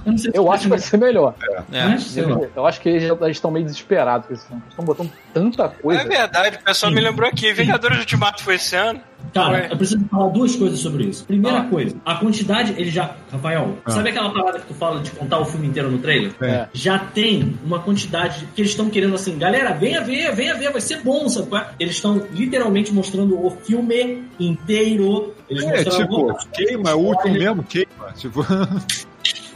Eu, 0.06 0.12
não 0.12 0.18
sei 0.18 0.30
se 0.30 0.38
Eu 0.38 0.52
acho 0.52 0.62
que 0.64 0.68
vai 0.70 0.78
ser 0.78 0.96
melhor. 0.96 1.34
É. 1.72 1.84
Mas, 1.88 2.02
sei 2.04 2.24
lá. 2.24 2.30
Eu, 2.30 2.50
eu 2.56 2.66
acho 2.66 2.80
que 2.80 2.88
eles 2.88 3.02
já 3.02 3.28
estão 3.30 3.50
meio 3.50 3.64
desesperados 3.66 4.26
com 4.28 4.34
esse 4.34 4.46
filme. 4.46 4.62
Eles 4.62 4.72
estão 4.72 4.84
botando 4.84 5.10
tanta 5.32 5.68
coisa. 5.68 6.00
É 6.02 6.04
verdade, 6.06 6.56
o 6.56 6.64
pessoal 6.64 6.92
me 6.92 7.00
lembrou 7.00 7.28
aqui. 7.28 7.52
Vingadores 7.52 7.98
Ultimato 7.98 8.42
foi 8.42 8.54
esse 8.54 8.74
ano. 8.76 9.00
Cara, 9.32 9.58
Foi. 9.62 9.72
eu 9.72 9.76
preciso 9.76 10.04
falar 10.10 10.28
duas 10.28 10.54
coisas 10.56 10.78
sobre 10.78 11.04
isso. 11.04 11.24
Primeira 11.24 11.58
Ah. 11.60 11.64
coisa, 11.64 11.96
a 12.04 12.14
quantidade, 12.16 12.74
ele 12.76 12.90
já. 12.90 13.16
Rafael, 13.32 13.78
Ah. 13.84 13.90
sabe 13.90 14.10
aquela 14.10 14.30
parada 14.32 14.60
que 14.60 14.66
tu 14.66 14.74
fala 14.74 15.00
de 15.00 15.10
contar 15.10 15.40
o 15.40 15.44
filme 15.44 15.66
inteiro 15.66 15.90
no 15.90 15.98
trailer? 15.98 16.32
É. 16.40 16.68
Já 16.72 16.98
tem 16.98 17.58
uma 17.64 17.78
quantidade 17.80 18.40
de- 18.40 18.46
que 18.46 18.60
eles 18.60 18.70
estão 18.72 18.88
querendo 18.90 19.14
assim, 19.14 19.36
galera, 19.38 19.72
venha 19.72 20.00
ver, 20.02 20.32
venha 20.34 20.54
ver, 20.54 20.70
vai 20.70 20.80
ser 20.80 21.02
bom, 21.02 21.28
sabe? 21.28 21.48
qual 21.48 21.62
é? 21.62 21.68
Eles 21.80 21.96
estão 21.96 22.22
literalmente 22.32 22.92
mostrando 22.92 23.34
o 23.44 23.50
filme 23.50 24.24
inteiro. 24.38 25.34
Eles 25.48 25.64
É, 25.64 25.84
mostraram 25.84 26.06
tipo, 26.06 26.48
queima, 26.52 26.90
é 26.90 26.94
o 26.94 26.98
último 26.98 27.34
mesmo, 27.34 27.62
queima. 27.64 28.12
Tipo, 28.16 28.44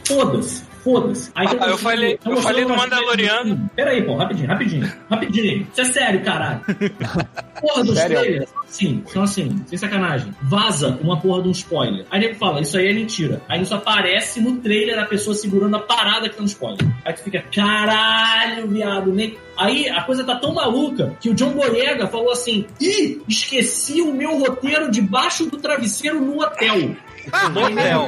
Foda-se, 0.05 0.63
foda-se. 0.83 1.31
Aí 1.35 1.47
Ah, 1.59 1.67
eu 1.67 1.77
falei- 1.77 2.17
tão 2.17 2.33
eu 2.33 2.41
falei 2.41 2.65
do 2.65 2.75
Mandaloriano. 2.75 3.53
assim. 3.53 3.69
Pera 3.75 3.91
aí, 3.91 4.01
pô, 4.03 4.15
rapidinho, 4.15 4.47
rapidinho, 4.47 4.91
rapidinho. 5.09 5.67
Isso 5.71 5.81
é 5.81 5.85
sério, 5.85 6.21
caralho. 6.23 6.61
Porra 7.59 7.83
dos 7.83 7.95
Sério? 7.97 8.17
trailers 8.17 8.49
assim, 8.69 9.03
são 9.07 9.23
assim, 9.23 9.61
sem 9.67 9.77
sacanagem. 9.77 10.33
Vaza 10.41 10.97
uma 11.01 11.19
porra 11.19 11.41
de 11.41 11.49
um 11.49 11.51
spoiler. 11.51 12.05
Aí 12.09 12.19
nego 12.21 12.35
fala, 12.35 12.61
isso 12.61 12.77
aí 12.77 12.87
é 12.87 12.93
mentira. 12.93 13.41
Aí 13.49 13.61
isso 13.61 13.75
aparece 13.75 14.39
no 14.39 14.57
trailer 14.57 14.97
a 14.97 15.05
pessoa 15.05 15.35
segurando 15.35 15.75
a 15.75 15.79
parada 15.79 16.29
que 16.29 16.35
tá 16.35 16.41
no 16.41 16.47
spoiler. 16.47 16.79
Aí 17.03 17.11
tu 17.13 17.21
fica, 17.23 17.43
caralho, 17.53 18.67
viado, 18.67 19.11
nem. 19.11 19.37
Aí 19.57 19.89
a 19.89 20.01
coisa 20.03 20.23
tá 20.23 20.35
tão 20.35 20.53
maluca 20.53 21.13
que 21.19 21.29
o 21.29 21.33
John 21.33 21.51
Boyega 21.51 22.07
falou 22.07 22.31
assim: 22.31 22.65
ih, 22.79 23.21
esqueci 23.27 24.01
o 24.01 24.13
meu 24.13 24.37
roteiro 24.37 24.89
debaixo 24.89 25.45
do 25.47 25.57
travesseiro 25.57 26.21
no 26.21 26.41
hotel. 26.41 26.95
Motel. 27.53 28.07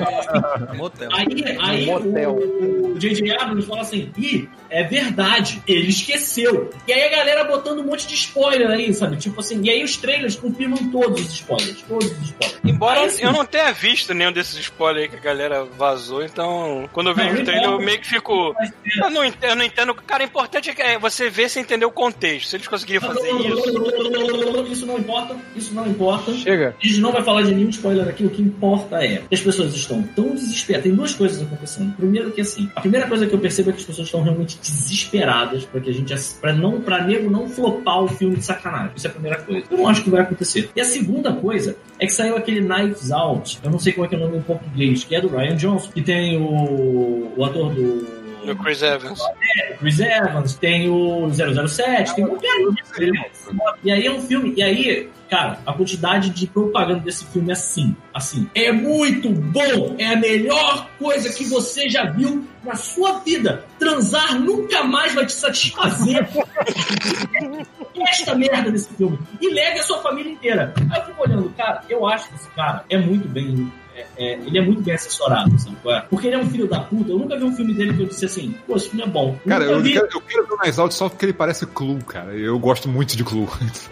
Motel. 0.76 1.10
Aí, 1.14 1.58
aí 1.60 1.86
motel. 1.86 2.32
o, 2.32 2.94
o 2.94 3.00
J.J. 3.00 3.32
Abrams 3.38 3.66
fala 3.66 3.82
assim: 3.82 4.12
ih, 4.18 4.50
é 4.70 4.84
verdade, 4.84 5.62
ele 5.68 5.90
esqueceu. 5.90 6.70
E 6.88 6.94
aí 6.94 7.04
a 7.04 7.10
galera 7.10 7.44
botando 7.44 7.80
um 7.80 7.84
monte 7.84 8.08
de 8.08 8.16
spoiler 8.16 8.70
aí, 8.70 8.94
sabe? 8.94 9.18
Tipo 9.18 9.42
assim, 9.42 9.62
e 9.64 9.70
aí 9.70 9.84
os 9.84 9.98
trailers 9.98 10.36
confirmam 10.36 10.90
todos 10.92 11.22
os 11.22 11.34
spoilers. 11.34 11.82
Todos 11.82 12.12
os 12.12 12.22
spoilers. 12.22 12.60
Embora 12.64 13.02
Aí, 13.02 13.08
assim, 13.08 13.24
eu 13.24 13.32
não 13.32 13.46
tenha 13.46 13.72
visto 13.74 14.14
nenhum 14.14 14.32
desses 14.32 14.58
spoilers 14.58 15.04
aí 15.04 15.10
que 15.10 15.16
a 15.16 15.20
galera 15.20 15.66
vazou, 15.66 16.24
então 16.24 16.90
quando 16.94 17.10
eu 17.10 17.16
vejo 17.16 17.42
o 17.42 17.44
trailer 17.44 17.66
eu 17.66 17.72
não. 17.72 17.80
meio 17.80 18.00
que 18.00 18.08
fico. 18.08 18.56
Eu 18.98 19.10
não, 19.10 19.24
eu 19.24 19.56
não 19.56 19.66
entendo. 19.66 19.94
Cara, 19.96 20.24
o 20.24 20.26
importante 20.26 20.70
é 20.70 20.74
que 20.74 20.82
é 20.82 20.98
você 20.98 21.30
ver 21.30 21.50
sem 21.50 21.64
entender 21.64 21.86
o 21.86 21.92
contexto. 21.92 22.50
Se 22.50 22.56
eles 22.56 22.68
conseguirem 22.68 23.02
fazer 23.02 23.30
isso. 23.32 24.72
Isso 24.72 24.86
não 24.86 24.98
importa, 24.98 25.36
isso 25.56 25.74
não 25.74 25.88
importa. 25.88 26.34
Chega. 26.34 26.76
A 26.82 26.86
gente 26.86 27.00
não 27.00 27.12
vai 27.12 27.24
falar 27.24 27.42
de 27.42 27.54
nenhum 27.54 27.70
spoiler 27.70 28.08
aqui, 28.08 28.26
o 28.26 28.30
que 28.30 28.42
importa 28.42 29.04
é 29.04 29.11
as 29.32 29.42
pessoas 29.42 29.74
estão 29.74 30.02
tão 30.04 30.36
desesperadas. 30.36 30.84
Tem 30.84 30.96
duas 30.96 31.14
coisas 31.14 31.42
acontecendo. 31.42 31.96
Primeiro 31.96 32.32
que 32.32 32.42
assim, 32.42 32.70
a 32.76 32.82
primeira 32.82 33.08
coisa 33.08 33.26
que 33.26 33.34
eu 33.34 33.40
percebo 33.40 33.70
é 33.70 33.74
que 33.74 33.80
as 33.80 33.86
pessoas 33.86 34.08
estão 34.08 34.22
realmente 34.22 34.58
desesperadas 34.62 35.66
para 35.66 35.82
que 35.82 35.90
a 35.90 35.94
gente 35.94 36.14
para 36.40 36.54
não 36.54 36.82
para 36.82 37.04
nego 37.04 37.30
não 37.30 37.48
flopar 37.48 38.04
o 38.04 38.08
filme 38.08 38.36
de 38.36 38.46
sacanagem. 38.46 38.92
Isso 38.96 39.08
é 39.08 39.10
a 39.10 39.14
primeira 39.14 39.42
coisa. 39.42 39.66
Eu 39.70 39.78
não 39.78 39.88
acho 39.88 40.04
que 40.04 40.10
vai 40.10 40.22
acontecer. 40.22 40.70
E 40.76 40.82
a 40.82 40.86
segunda 40.86 41.34
coisa 41.34 41.76
é 42.00 42.06
que 42.06 42.14
saiu 42.14 42.36
aquele 42.36 42.62
Knives 42.62 43.12
Out. 43.12 43.60
Eu 43.64 43.72
não 43.72 43.80
sei 43.80 43.94
qual 43.94 44.06
é, 44.06 44.08
que 44.08 44.16
é 44.16 44.18
o 44.18 44.22
nome 44.22 44.38
em 44.38 44.42
português, 44.42 45.04
que 45.04 45.16
é 45.16 45.22
do 45.22 45.28
Ryan 45.28 45.56
Johnson, 45.56 45.92
que 45.92 46.02
tem 46.02 46.38
o, 46.38 47.32
o 47.36 47.46
ator 47.46 47.74
do 47.74 48.21
No 48.44 48.56
Chris 48.56 48.82
Evans. 48.82 49.20
é, 49.58 49.74
Chris 49.74 50.00
Evans, 50.00 50.56
tem 50.56 50.90
o 50.90 51.30
007, 51.30 52.16
tem 52.16 52.26
um 52.26 52.38
cara. 52.38 53.76
E 53.84 53.92
aí 53.92 54.06
é 54.06 54.12
um 54.12 54.22
filme, 54.22 54.54
e 54.56 54.64
aí, 54.64 55.10
cara, 55.30 55.60
a 55.66 55.74
quantidade 55.74 56.30
de 56.30 56.48
propaganda 56.48 57.02
desse 57.02 57.26
filme 57.26 57.50
é 57.50 57.54
assim, 57.54 57.96
assim. 58.14 58.50
É 58.56 58.72
muito 58.72 59.30
bom, 59.30 59.96
é 59.98 60.08
a 60.08 60.16
melhor 60.16 60.90
coisa 60.98 61.32
que 61.32 61.46
você 61.46 61.90
já 61.90 62.06
viu 62.06 62.48
na 62.64 62.76
sua 62.76 63.20
vida. 63.20 63.66
Transar 63.80 64.40
nunca 64.40 64.84
mais 64.84 65.14
vai 65.14 65.26
te 65.26 65.34
satisfazer. 65.34 66.28
Esta 68.08 68.36
merda 68.36 68.72
desse 68.72 68.94
filme. 68.96 69.20
E 69.40 69.50
leve 69.54 69.80
a 69.80 69.84
sua 69.84 70.02
família 70.02 70.32
inteira. 70.32 70.74
Aí 70.92 71.00
eu 71.00 71.06
fico 71.06 71.24
olhando, 71.24 71.50
cara, 71.52 71.82
eu 71.90 72.08
acho 72.08 72.30
que 72.30 72.36
esse 72.36 72.50
cara 72.52 72.84
é 72.90 72.98
muito 72.98 73.28
bem 73.28 73.72
é, 74.02 74.24
é, 74.34 74.34
ele 74.34 74.58
é 74.58 74.62
muito 74.62 74.82
bem 74.82 74.94
assessorado, 74.94 75.58
sabe? 75.60 75.76
qual 75.82 75.96
é? 75.96 76.02
Porque 76.10 76.28
ele 76.28 76.36
é 76.36 76.40
um 76.40 76.50
filho 76.50 76.68
da 76.68 76.80
puta. 76.80 77.12
Eu 77.12 77.20
nunca 77.20 77.38
vi 77.38 77.44
um 77.44 77.56
filme 77.56 77.74
dele 77.74 77.94
que 77.94 78.04
eu 78.04 78.08
disse 78.08 78.26
assim, 78.26 78.56
pô, 78.66 78.76
esse 78.76 78.90
filme 78.90 79.04
é 79.04 79.08
bom. 79.08 79.38
Cara, 79.48 79.66
eu 79.66 79.82
vi. 79.82 79.94
quero, 79.94 80.08
eu 80.14 80.22
quero 80.22 80.48
ver 80.48 80.56
mais 80.56 80.80
alto 80.80 80.94
só 80.94 81.10
porque 81.10 81.26
ele 81.26 81.34
parece 81.34 81.66
Clue, 81.66 82.02
cara. 82.04 82.34
Eu 82.34 82.58
gosto 82.60 82.88
muito 82.90 83.16
de 83.16 83.24
Clue. 83.24 83.48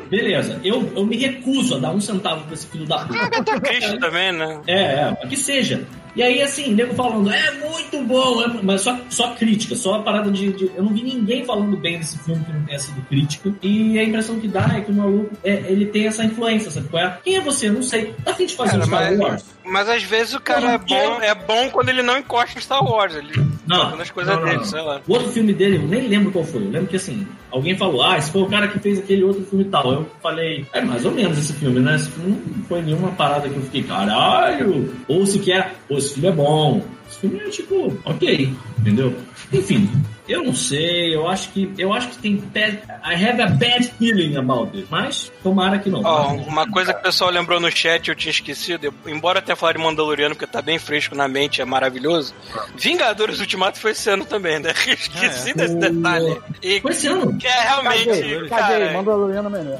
Beleza, 0.09 0.59
eu, 0.63 0.91
eu 0.95 1.05
me 1.05 1.17
recuso 1.17 1.75
a 1.75 1.79
dar 1.79 1.91
um 1.91 2.01
centavo 2.01 2.43
pra 2.45 2.53
esse 2.53 2.67
filho 2.67 2.85
da 2.85 2.99
puta. 2.99 3.19
Agatha 3.19 3.59
Christie 3.59 3.99
também, 3.99 4.31
né? 4.31 4.61
É, 4.67 4.81
é, 4.81 5.27
que 5.27 5.37
seja. 5.37 5.85
E 6.15 6.23
aí, 6.23 6.41
assim, 6.41 6.73
nego 6.73 6.93
falando, 6.95 7.31
é 7.31 7.51
muito 7.51 8.01
bom, 8.05 8.41
é 8.43 8.47
mas 8.63 8.81
só, 8.81 8.97
só 9.09 9.33
crítica, 9.35 9.75
só 9.75 9.95
a 9.95 10.01
parada 10.03 10.31
de, 10.31 10.51
de- 10.53 10.71
Eu 10.75 10.83
não 10.83 10.93
vi 10.93 11.03
ninguém 11.03 11.45
falando 11.45 11.77
bem 11.77 11.97
desse 11.99 12.17
filme 12.19 12.43
que 12.43 12.51
não 12.51 12.63
tenha 12.63 12.79
sido 12.79 13.01
crítica. 13.07 13.53
E 13.61 13.97
a 13.99 14.03
impressão 14.03 14.39
que 14.39 14.47
dá 14.47 14.69
é 14.77 14.81
que 14.81 14.91
o 14.91 14.95
maluco, 14.95 15.35
é, 15.43 15.63
ele 15.67 15.85
tem 15.85 16.07
essa 16.07 16.23
influência, 16.23 16.71
sabe 16.71 16.87
qual 16.89 17.03
é? 17.03 17.17
Quem 17.23 17.35
é 17.37 17.41
você? 17.41 17.67
Eu 17.69 17.73
não 17.73 17.83
sei. 17.83 18.13
Tá 18.23 18.31
afim 18.31 18.45
de 18.45 18.55
fazer 18.55 18.71
Cara, 18.71 18.83
um 18.83 18.87
Star 18.87 19.01
mas- 19.11 19.19
Wars? 19.19 19.45
Mas 19.71 19.87
às 19.87 20.01
vezes 20.01 20.33
o 20.33 20.39
cara 20.41 20.71
é 20.71 20.77
bom, 20.79 21.21
é 21.21 21.35
bom 21.35 21.69
quando 21.69 21.89
ele 21.89 22.01
não 22.01 22.17
encosta 22.17 22.57
em 22.57 22.61
Star 22.61 22.83
Wars. 22.83 23.13
Ele 23.13 23.31
Não, 23.67 23.81
fazendo 23.83 24.01
as 24.01 24.09
coisas 24.09 24.33
não, 24.35 24.41
não, 24.43 24.49
dele, 24.51 24.65
sei 24.65 24.81
lá. 24.81 24.99
O 25.07 25.13
outro 25.13 25.29
filme 25.29 25.53
dele, 25.53 25.75
eu 25.75 25.83
nem 25.87 26.07
lembro 26.07 26.31
qual 26.31 26.43
foi. 26.43 26.63
Eu 26.63 26.71
lembro 26.71 26.87
que 26.87 26.95
assim, 26.95 27.27
alguém 27.51 27.77
falou, 27.77 28.01
ah, 28.01 28.17
esse 28.17 28.31
foi 28.31 28.41
o 28.41 28.47
cara 28.47 28.67
que 28.67 28.79
fez 28.79 28.97
aquele 28.97 29.23
outro 29.23 29.43
filme 29.45 29.65
e 29.65 29.67
tal. 29.67 29.93
Eu 29.93 30.09
falei, 30.23 30.65
é 30.73 30.81
mais 30.81 31.05
ou 31.05 31.11
menos 31.11 31.37
esse 31.37 31.53
filme, 31.53 31.79
né? 31.79 31.95
Esse 31.97 32.09
filme 32.09 32.41
não 32.57 32.63
foi 32.63 32.81
nenhuma 32.81 33.11
parada 33.11 33.47
que 33.47 33.55
eu 33.57 33.61
fiquei, 33.61 33.83
caralho. 33.83 34.91
Ou 35.07 35.23
sequer, 35.27 35.75
pô, 35.87 35.98
esse 35.99 36.13
filme 36.13 36.29
é 36.29 36.31
bom. 36.31 36.81
Esse 37.07 37.19
filme 37.19 37.39
é 37.39 37.49
tipo, 37.49 37.97
ok, 38.05 38.53
entendeu? 38.79 39.13
Enfim, 39.53 39.89
eu 40.29 40.43
não 40.43 40.53
sei, 40.55 41.15
eu 41.15 41.27
acho 41.27 41.49
que. 41.49 41.73
Eu 41.77 41.93
acho 41.93 42.09
que 42.09 42.17
tem. 42.17 42.35
Bad, 42.37 42.79
I 43.03 43.25
have 43.25 43.41
a 43.41 43.47
bad 43.47 43.83
feeling 43.99 44.37
about 44.37 44.75
it. 44.77 44.87
Mas, 44.89 45.31
tomara 45.43 45.79
que 45.79 45.89
não. 45.89 46.01
Ó, 46.03 46.33
uma 46.33 46.69
coisa 46.69 46.93
que 46.93 46.99
o 46.99 47.03
pessoal 47.03 47.29
lembrou 47.29 47.59
no 47.59 47.69
chat 47.71 48.07
eu 48.09 48.15
tinha 48.15 48.31
esquecido, 48.31 48.85
eu- 48.85 48.93
embora 49.07 49.39
até 49.39 49.55
falar 49.55 49.73
de 49.73 49.79
Mandaloriano, 49.79 50.35
porque 50.35 50.47
tá 50.51 50.61
bem 50.61 50.77
fresco 50.79 51.15
na 51.15 51.27
mente, 51.27 51.61
é 51.61 51.65
maravilhoso. 51.65 52.33
Vingadores 52.77 53.39
Ultimato 53.39 53.79
foi 53.79 53.91
esse 53.91 54.09
ano 54.09 54.25
também, 54.25 54.59
né? 54.59 54.71
Esqueci 54.87 55.53
desse 55.53 55.75
detalhe. 55.75 56.39
E 56.61 56.79
Foi 56.81 56.91
esse 56.91 57.07
ano. 57.07 57.37
que 57.37 57.47
é 57.47 57.61
realmente, 57.61 58.05
caguei, 58.05 58.49
cara. 58.49 58.93
Mandaloriano 58.93 59.49
melhor. 59.49 59.79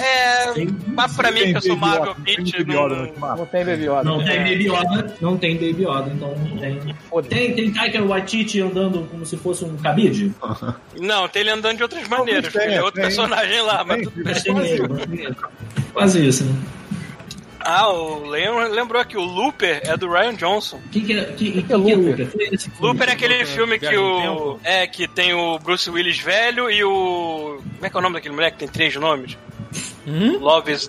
É. 0.00 0.66
Mas 0.94 1.16
pra 1.16 1.30
mim, 1.30 1.40
que 1.52 1.56
eu 1.56 1.62
sou 1.62 1.76
Marvel 1.76 2.14
tem 2.24 2.36
Pitch, 2.36 2.54
não. 2.66 2.82
Ultimato. 2.88 3.38
Não 3.38 3.46
tem 3.46 3.64
Baby 3.64 3.84
Yoda. 3.84 4.02
Não 4.04 4.24
tem 4.24 4.38
Baby 4.38 4.68
Yoda, 4.68 5.16
não 5.20 5.36
tem 5.38 5.54
Baby 5.54 5.82
Yoda, 5.84 6.12
então 6.14 6.34
não 6.36 6.56
tem. 6.58 6.80
Tem, 7.28 7.54
tem 7.54 7.72
Taika 7.72 8.02
Waititi 8.02 8.60
andando 8.60 9.06
como 9.10 9.24
se 9.24 9.36
fosse 9.36 9.51
um 9.60 9.76
cabide? 9.76 10.32
Não, 10.98 11.28
tem 11.28 11.40
ele 11.40 11.50
andando 11.50 11.76
de 11.76 11.82
outras 11.82 12.06
maneiras, 12.08 12.54
ele 12.54 12.74
é 12.74 12.82
outro 12.82 13.00
tem. 13.00 13.04
personagem 13.04 13.60
lá, 13.62 13.84
mas 13.84 13.98
Tem, 13.98 14.04
tudo 14.04 14.24
bem. 14.24 14.34
Tem 14.34 15.06
tem 15.06 15.26
ele. 15.26 15.36
Quase 15.92 16.26
isso, 16.26 16.44
né? 16.44 16.54
Ah, 17.64 17.88
o 17.88 18.26
Leon 18.26 18.68
lembrou 18.70 19.04
que 19.04 19.16
o 19.16 19.22
Looper 19.22 19.80
é 19.84 19.96
do 19.96 20.10
Ryan 20.10 20.34
Johnson. 20.34 20.80
O 20.84 20.88
que, 20.88 21.00
que 21.00 21.12
é, 21.12 21.24
que, 21.26 21.52
que, 21.52 21.62
que 21.62 21.72
é 21.72 21.76
Looper? 21.76 22.26
Filme. 22.26 22.58
Looper 22.80 23.08
é 23.08 23.12
aquele 23.12 23.44
filme 23.44 23.78
que 23.78 23.96
o. 23.96 24.20
Tempo. 24.20 24.60
É, 24.64 24.86
que 24.86 25.06
tem 25.06 25.32
o 25.32 25.58
Bruce 25.58 25.88
Willis 25.88 26.18
velho 26.18 26.70
e 26.70 26.82
o. 26.82 27.60
Como 27.74 27.86
é 27.86 27.90
que 27.90 27.96
é 27.96 27.98
o 27.98 28.02
nome 28.02 28.14
daquele 28.14 28.34
moleque? 28.34 28.58
Tem 28.58 28.68
três 28.68 28.96
nomes? 28.96 29.36
Hum? 30.06 30.38
Love 30.38 30.72
is. 30.72 30.88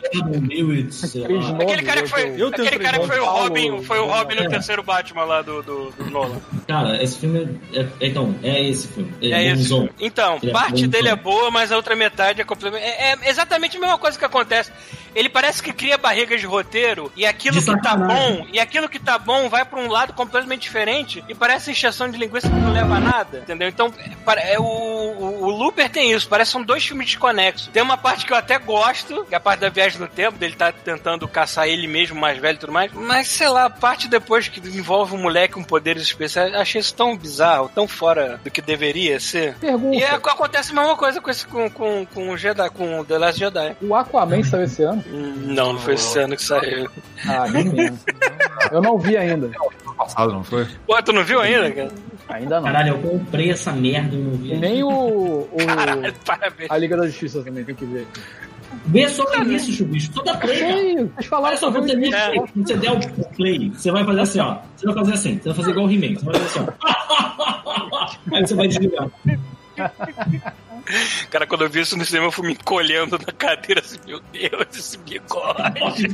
Aquele 1.60 1.84
cara 1.84 2.02
que 2.02 2.10
foi, 2.10 2.34
Eu 2.38 2.52
tenho 2.52 2.68
aquele 2.68 2.84
cara 2.84 3.00
que 3.00 3.08
foi 3.08 3.20
o 3.20 3.26
Robin, 3.26 3.84
foi 3.84 4.00
o 4.00 4.06
Robin 4.06 4.36
no 4.36 4.44
é. 4.44 4.50
terceiro 4.50 4.82
Batman 4.82 5.24
lá 5.26 5.42
do, 5.42 5.62
do, 5.62 5.92
do 5.92 6.10
Nolan. 6.10 6.42
Cara, 6.68 7.02
esse 7.04 7.20
filme 7.20 7.60
é, 7.74 7.82
é- 7.82 7.88
Então, 8.08 8.36
é 8.42 8.68
esse 8.68 8.88
filme. 8.88 9.14
É 9.22 9.48
É, 9.50 9.56
bonzão. 9.56 9.90
Então, 10.00 10.40
Ele 10.42 10.50
é 10.50 10.54
parte 10.54 10.88
dele 10.88 11.10
é 11.10 11.16
boa, 11.16 11.52
mas 11.52 11.72
a 11.72 11.76
outra 11.76 11.96
metade 11.96 12.42
é 12.42 12.44
completamente. 12.44 12.84
É, 12.84 13.12
é 13.14 13.30
exatamente 13.30 13.78
a 13.78 13.80
mesma 13.80 13.98
coisa 13.98 14.18
que 14.18 14.26
acontece. 14.26 14.72
Ele 15.16 15.30
parece 15.30 15.62
que 15.62 15.72
cria 15.74 15.98
barrigas 15.98 16.40
de 16.42 16.46
roteiro 16.48 17.12
e 17.16 17.26
aquilo 17.26 17.60
De 17.60 17.66
que 17.66 17.82
tá 17.82 17.96
bom, 17.96 18.46
e 18.52 18.60
aquilo 18.60 18.90
que 18.90 19.00
tá 19.00 19.18
bom 19.18 19.50
vai 19.50 19.64
pra 19.66 19.80
um 19.80 19.88
lado 19.90 20.14
completamente 20.14 20.62
diferente 20.62 21.24
e 21.28 21.36
parece 21.36 21.72
injeção 21.72 22.10
de 22.10 22.18
linguiça 22.18 22.50
que 22.50 22.56
não 22.56 22.72
leva 22.74 22.96
a 22.96 23.00
nada, 23.00 23.40
entendeu? 23.40 23.68
Então, 23.68 23.92
para- 24.26 24.42
é, 24.42 24.58
o, 24.60 24.64
o, 24.64 25.44
o 25.44 25.50
Looper 25.50 25.90
tem 25.90 26.12
isso, 26.12 26.28
parece 26.28 26.50
que 26.50 26.54
são 26.54 26.64
dois 26.64 26.86
filmes 26.86 27.08
desconexos. 27.08 27.68
Tem 27.72 27.82
uma 27.84 27.98
parte 27.98 28.26
que 28.26 28.34
eu 28.34 28.38
até 28.38 28.58
gosto, 28.58 29.26
que 29.26 29.34
é 29.34 29.38
a 29.38 29.42
parte 29.42 29.60
da 29.62 29.70
viagem 29.70 30.00
no 30.00 30.08
tempo, 30.08 30.38
dele 30.38 30.56
tá 30.56 30.72
tentando 30.72 31.28
caçar 31.28 31.68
ele 31.68 31.88
mesmo 31.88 32.20
mais 32.20 32.38
velho 32.38 32.56
e 32.56 32.60
tudo 32.60 32.74
mais, 32.74 32.92
mas 32.94 33.28
sei 33.28 33.48
lá, 33.50 33.66
a 33.66 33.70
parte 33.70 34.08
depois 34.08 34.48
que 34.48 34.60
envolve 34.60 35.14
um 35.16 35.22
moleque 35.22 35.54
com 35.54 35.64
poderes 35.64 36.04
especiais, 36.04 36.54
achei 36.54 36.82
isso 36.82 36.94
tão 36.96 37.16
bizarro, 37.18 37.70
tão 37.74 37.88
fora 37.88 38.40
do 38.44 38.50
que 38.52 38.62
deveria 38.62 39.20
ser. 39.20 39.56
Pergunta. 39.58 39.96
E 39.96 40.02
é, 40.04 40.12
acontece 40.14 40.72
a 40.72 40.76
mesma 40.76 40.96
coisa 40.96 41.22
com, 41.22 41.30
esse, 41.30 41.46
com, 41.46 41.70
com, 41.70 42.06
com 42.06 42.30
o 42.30 42.38
Jedi, 42.38 42.70
com 42.72 43.00
o 43.00 43.06
The 43.06 43.18
Last 43.18 43.40
Jedi. 43.40 43.76
O 43.82 43.94
Aquaman 43.96 44.44
saiu 44.44 44.64
esse 44.64 44.84
ano? 44.84 45.03
Não, 45.08 45.74
não 45.74 45.80
foi 45.80 45.94
esse 45.96 46.18
ano 46.20 46.36
que 46.36 46.44
saiu. 46.44 46.90
Ah, 47.28 47.46
que 47.52 47.70
pena. 47.70 47.94
Eu 48.72 48.82
não 48.82 48.98
vi 48.98 49.18
ainda. 49.18 49.50
Passado, 49.98 50.34
não 50.34 50.44
foi? 50.44 50.68
Pô, 50.88 51.02
tu 51.04 51.14
não 51.14 51.24
viu 51.24 51.40
ainda, 51.40 51.72
cara? 51.72 51.92
Ainda 52.30 52.56
não. 52.58 52.64
Caralho, 52.64 52.94
eu 52.96 53.00
comprei 53.00 53.52
essa 53.52 53.72
merda 53.72 54.16
e 54.16 54.20
não 54.20 54.32
vi. 54.32 54.56
Nem 54.56 54.84
o, 54.84 54.90
o- 54.90 55.50
Caralho, 55.68 56.14
parabéns. 56.26 56.72
a 56.72 56.78
Liga 56.78 56.98
da 56.98 57.06
Justiça 57.08 57.44
também, 57.44 57.64
tem 57.64 57.76
que 57.76 57.86
ver. 57.86 58.08
Vê 58.88 59.08
só 59.08 59.24
o 59.24 59.36
início, 59.44 59.72
chubicho. 59.72 60.12
Dá 60.24 60.36
play, 60.36 60.60
cara. 60.60 60.72
Ei, 60.72 60.96
vocês 60.96 61.26
falaram 61.28 61.48
Olha 61.50 61.58
só, 61.58 61.72
sobre 61.72 61.82
quando 61.82 62.00
você, 62.02 62.08
o 62.08 62.12
der, 62.12 62.32
É. 62.32 62.36
quando 62.40 62.68
você 62.68 62.76
der 62.76 62.92
o 62.92 63.26
play, 63.36 63.70
você 63.70 63.92
vai 63.92 64.04
fazer 64.06 64.20
assim, 64.22 64.40
ó. 64.40 64.58
Você 64.76 64.86
vai 64.88 64.96
fazer 64.96 65.14
assim, 65.14 65.38
você 65.38 65.50
vai 65.50 65.54
fazer 65.58 65.72
igual 65.72 65.86
o 65.86 65.92
He-Man. 65.92 66.16
Você 66.20 66.26
vai 66.26 66.34
fazer 66.36 66.46
assim, 66.60 66.70
ó. 68.32 68.34
Aí 68.36 68.48
você 68.48 68.56
vai 68.56 68.68
desligar. 68.68 69.08
Cara, 71.30 71.48
quando 71.48 71.64
eu 71.64 71.70
vi 71.70 71.82
isso 71.82 71.98
no 71.98 72.06
cinema, 72.06 72.28
eu 72.28 72.32
fui 72.32 72.48
me 72.48 72.54
encolhendo 72.54 73.18
na 73.18 73.34
cadeira 73.34 73.82
assim, 73.82 74.00
meu 74.06 74.20
Deus, 74.32 74.68
esse 74.76 74.98
bigode. 74.98 76.08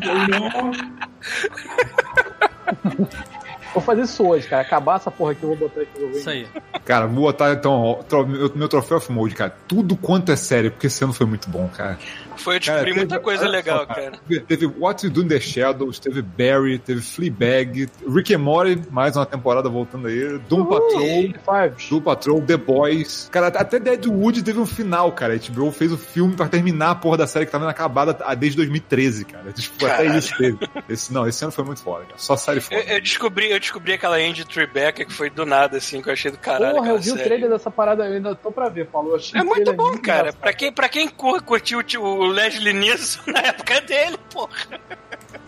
Vou 3.74 3.82
fazer 3.84 4.02
isso 4.02 4.26
hoje, 4.28 4.48
cara. 4.48 4.62
Acabar 4.62 4.96
essa 4.98 5.12
porra 5.12 5.32
aqui, 5.34 5.44
eu 5.44 5.50
vou 5.50 5.58
botar 5.58 5.82
aqui. 5.82 6.00
Vou 6.00 6.10
ver. 6.12 6.18
Isso 6.20 6.30
aí. 6.30 6.48
Cara, 6.86 7.06
vou 7.08 7.24
botar 7.24 7.52
então 7.54 7.72
ó, 7.74 7.96
tro- 8.04 8.26
meu, 8.28 8.68
troféu 8.68 8.98
off-mode, 8.98 9.36
cara. 9.36 9.56
Tudo 9.68 9.96
quanto 9.96 10.32
é 10.32 10.36
sério, 10.36 10.72
porque 10.72 10.88
esse 10.88 11.04
ano 11.04 11.14
foi 11.14 11.26
muito 11.26 11.50
bom, 11.50 11.68
cara. 11.70 11.98
Foi 12.38 12.56
eu 12.56 12.62
Cara, 12.62 12.78
descobri 12.84 12.86
teve- 12.94 13.00
muita 13.00 13.20
coisa 13.20 13.44
olha 13.44 13.52
legal, 13.52 13.80
só, 13.80 13.86
cara. 13.88 14.12
Teve 14.48 14.66
What 14.66 15.06
You 15.06 15.12
Do 15.12 15.22
in 15.24 15.28
the 15.28 15.40
Shadows, 15.42 16.00
teve 16.00 16.22
Barry, 16.22 16.80
teve 16.80 17.02
Fleabag, 17.02 17.90
Rick 18.08 18.34
and 18.34 18.40
Morty, 18.40 18.82
mais 18.90 19.16
uma 19.18 19.26
temporada 19.26 19.68
voltando 19.70 20.08
aí, 20.08 20.38
Doom 20.48 20.66
Patrol, 20.66 21.02
Five. 21.02 21.90
Doom 21.90 22.02
Patrol, 22.02 22.42
The 22.42 22.58
Boys. 22.58 23.28
Cara, 23.32 23.48
até 23.48 23.78
Deadwood 23.78 24.42
teve 24.42 24.58
um 24.60 24.66
final, 24.66 25.12
cara. 25.12 25.34
A 25.34 25.38
HBO 25.38 25.70
fez 25.72 25.92
o 25.92 25.98
filme 25.98 26.34
pra 26.36 26.48
terminar 26.48 26.92
a 26.92 26.96
porra 26.96 27.18
da 27.18 27.28
série 27.28 27.46
que 27.46 27.52
tava 27.52 27.70
acabada 27.70 28.14
desde 28.36 28.56
2013, 28.58 29.26
cara. 29.26 29.52
Tipo, 29.52 29.86
até 29.86 30.06
isso 30.18 30.36
teve. 30.38 30.58
Esse, 30.88 31.14
não, 31.14 31.28
esse 31.28 31.44
ano 31.44 31.52
foi 31.52 31.66
muito 31.66 31.82
foda, 31.82 32.06
cara. 32.06 32.18
Só 32.18 32.38
série 32.38 32.62
foda. 32.62 32.82
Eu, 32.82 32.96
eu 32.96 33.02
descobri, 33.02 33.52
eu 33.52 33.59
descobri 33.60 33.94
aquela 33.94 34.18
Andy 34.18 34.46
Tribeca 34.46 35.04
que 35.06 35.14
foi 35.14 35.30
do 35.30 35.46
nada, 35.46 35.78
assim, 35.78 36.02
que 36.02 36.10
eu 36.10 36.14
achei 36.14 36.32
do 36.32 36.38
caralho. 36.38 36.76
Porra, 36.76 36.90
eu 36.90 36.98
vi 37.00 37.10
o 37.12 37.14
série. 37.16 37.24
trailer 37.26 37.50
dessa 37.50 37.70
parada, 37.72 38.06
eu 38.06 38.14
ainda 38.14 38.36
tô 38.36 38.52
pra 38.52 38.70
ver, 38.70 38.88
falou. 38.90 39.16
Achei 39.16 39.40
É 39.40 39.44
o 39.44 39.46
muito 39.46 39.74
bom, 39.74 39.92
cara. 40.00 40.20
engraçado. 40.30 40.40
Pra 40.42 40.54
quem, 40.54 40.72
pra 40.72 40.90
quem 40.90 41.08
cur- 41.08 41.42
curtiu 41.44 41.80
o 41.80 42.04
o 42.04 42.26
Leslie 42.28 42.74
Nielsen 42.74 43.22
na 43.34 43.40
época 43.42 43.82
dele, 43.82 44.18
porra. 44.32 44.80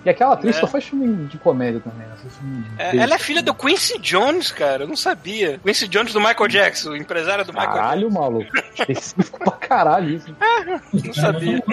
E 0.04 0.10
aquela 0.10 0.34
atriz 0.34 0.56
É. 0.56 0.60
só 0.60 0.68
faz 0.68 0.86
filme 0.86 1.26
de 1.28 1.38
comédia 1.38 1.80
também. 1.80 2.08
Né? 2.08 2.14
Filme 2.18 2.64
de 2.64 2.82
É, 2.82 2.98
ela 2.98 3.16
é 3.16 3.20
filha 3.20 3.42
do 3.44 3.54
Quincy 3.54 4.00
Jones, 4.00 4.52
cara. 4.52 4.84
Eu 4.84 4.88
não 4.88 4.96
sabia. 4.96 5.60
Quincy 5.64 5.88
Jones 5.88 6.14
do 6.14 6.20
Michael 6.20 6.48
Jackson, 6.48 6.90
o 6.92 6.96
empresário 6.98 7.46
do 7.46 7.54
Michael 7.54 7.72
Caralho, 7.72 8.12
maluco. 8.12 8.50
Específico 8.80 9.40
pra 9.40 9.52
caralho 9.52 10.10
isso. 10.16 10.28
Jackson. 10.34 10.82
Não 11.12 11.14
sabia. 11.14 11.64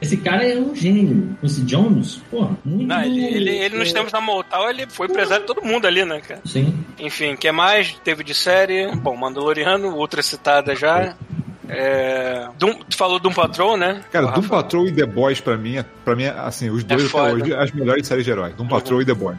Esse 0.00 0.16
cara 0.16 0.46
é 0.46 0.56
um 0.56 0.74
gênio. 0.74 1.36
Esse 1.42 1.60
Jones, 1.62 2.16
porra, 2.30 2.56
muito. 2.64 2.86
Não, 2.86 3.02
ele, 3.02 3.24
ele, 3.24 3.50
ele 3.50 3.78
nos 3.78 3.92
tempos 3.92 4.12
da 4.12 4.20
Motown, 4.20 4.68
ele 4.70 4.86
foi 4.88 5.06
empresário 5.06 5.46
de 5.46 5.52
todo 5.54 5.64
mundo 5.66 5.86
ali, 5.86 6.04
né, 6.04 6.20
cara? 6.20 6.40
Sim. 6.44 6.74
Enfim, 6.98 7.34
o 7.34 7.36
que 7.36 7.50
mais? 7.52 7.92
Teve 8.04 8.24
de 8.24 8.34
série. 8.34 8.94
Bom, 8.96 9.16
Mandaloriano, 9.16 9.94
outra 9.96 10.22
citada 10.22 10.74
já. 10.74 11.14
É... 11.70 12.48
Doom, 12.58 12.74
tu 12.88 12.96
falou 12.96 13.18
Doom 13.18 13.32
Patrol, 13.32 13.76
né? 13.76 14.02
Cara, 14.10 14.26
O 14.26 14.30
Doom 14.32 14.42
Rafa. 14.42 14.56
Patrol 14.56 14.86
e 14.86 14.92
The 14.92 15.06
Boys, 15.06 15.40
pra 15.40 15.56
mim, 15.56 15.76
é- 15.78 15.84
pra 16.04 16.14
mim, 16.16 16.26
assim, 16.26 16.68
os 16.70 16.82
dois 16.84 17.02
até 17.02 17.10
foda. 17.10 17.32
hoje, 17.34 17.54
as 17.54 17.70
melhores 17.72 18.06
séries 18.06 18.24
de 18.24 18.30
herói. 18.30 18.52
Doom 18.52 18.68
Patrol 18.68 19.02
e 19.02 19.06
The 19.06 19.14
Boys. 19.14 19.38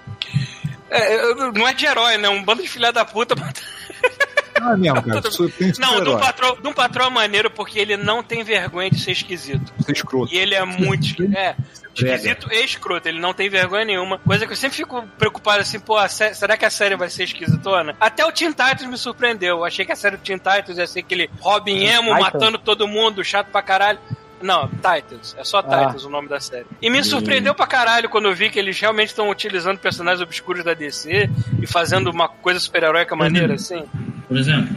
É, 0.90 1.34
não 1.54 1.68
é 1.68 1.74
de 1.74 1.86
herói, 1.86 2.18
né? 2.18 2.28
Um 2.30 2.44
bando 2.44 2.62
de 2.62 2.68
filha 2.70 2.92
da 2.92 3.06
puta. 3.06 3.36
Ah, 4.62 4.78
mesmo, 4.78 5.02
cara. 5.02 5.14
Não, 5.16 5.22
de 5.22 5.28
um, 5.28 5.32
super-herói. 5.32 6.20
patrão, 6.20 6.58
de 6.62 6.68
um 6.68 6.74
patrão 6.74 7.10
maneiro 7.10 7.50
porque 7.50 7.80
ele 7.80 7.98
não 7.98 8.22
tem 8.24 8.44
vergonha 8.44 8.90
de 8.90 9.00
ser 9.00 9.12
esquisito. 9.12 9.74
É 9.88 9.92
escroto. 9.92 10.34
E 10.34 10.38
ele 10.38 10.54
é 10.56 10.64
muito 10.66 11.06
esquisito. 11.08 11.36
É, 11.38 11.56
esquisito 11.96 12.48
e 12.52 12.64
escroto. 12.64 13.08
Ele 13.08 13.20
não 13.20 13.34
tem 13.34 13.50
vergonha 13.50 13.86
nenhuma. 13.86 14.20
Coisa 14.20 14.46
que 14.46 14.54
eu 14.54 14.58
sempre 14.58 14.78
fico 14.78 15.02
preocupado 15.18 15.62
assim, 15.62 15.80
pô, 15.80 15.96
sé- 16.08 16.34
será 16.34 16.56
que 16.56 16.66
a 16.66 16.70
série 16.70 16.96
vai 16.96 17.10
ser 17.10 17.24
esquisitona? 17.24 17.96
Até 18.00 18.26
o 18.26 18.32
Teen 18.32 18.52
Titans 18.52 18.86
me 18.86 18.98
surpreendeu. 18.98 19.58
Eu 19.58 19.66
achei 19.66 19.86
que 19.86 19.92
a 19.92 19.96
série 19.96 20.18
do 20.18 20.24
Teen 20.24 20.38
Titans 20.38 20.78
ia 20.78 20.88
ser 20.88 21.00
aquele 21.00 21.30
Robin 21.40 21.84
Emo 21.86 22.12
matando 22.20 22.58
todo 22.58 22.88
mundo, 22.88 23.24
chato 23.24 23.48
pra 23.52 23.62
caralho. 23.62 24.00
Não, 24.42 24.68
Titans. 24.68 25.36
É 25.38 25.44
só 25.44 25.60
Ah. 25.60 25.64
Titans 25.64 26.06
o 26.06 26.10
nome 26.10 26.28
da 26.28 26.40
série. 26.40 26.66
E 26.82 26.90
me 26.90 27.04
surpreendeu 27.04 27.54
pra 27.56 27.68
caralho 27.68 28.10
quando 28.10 28.26
eu 28.28 28.36
vi 28.36 28.50
que 28.50 28.58
eles 28.60 28.80
realmente 28.80 29.10
estão 29.10 29.30
utilizando 29.30 29.78
personagens 29.80 30.22
obscuros 30.22 30.64
da 30.64 30.74
DC 30.74 31.30
e 31.62 31.68
fazendo 31.68 32.10
uma 32.10 32.28
coisa 32.28 32.60
super-heróica 32.60 33.16
maneira, 33.16 33.54
assim. 33.56 33.84
Por 34.28 34.38
exemplo. 34.38 34.76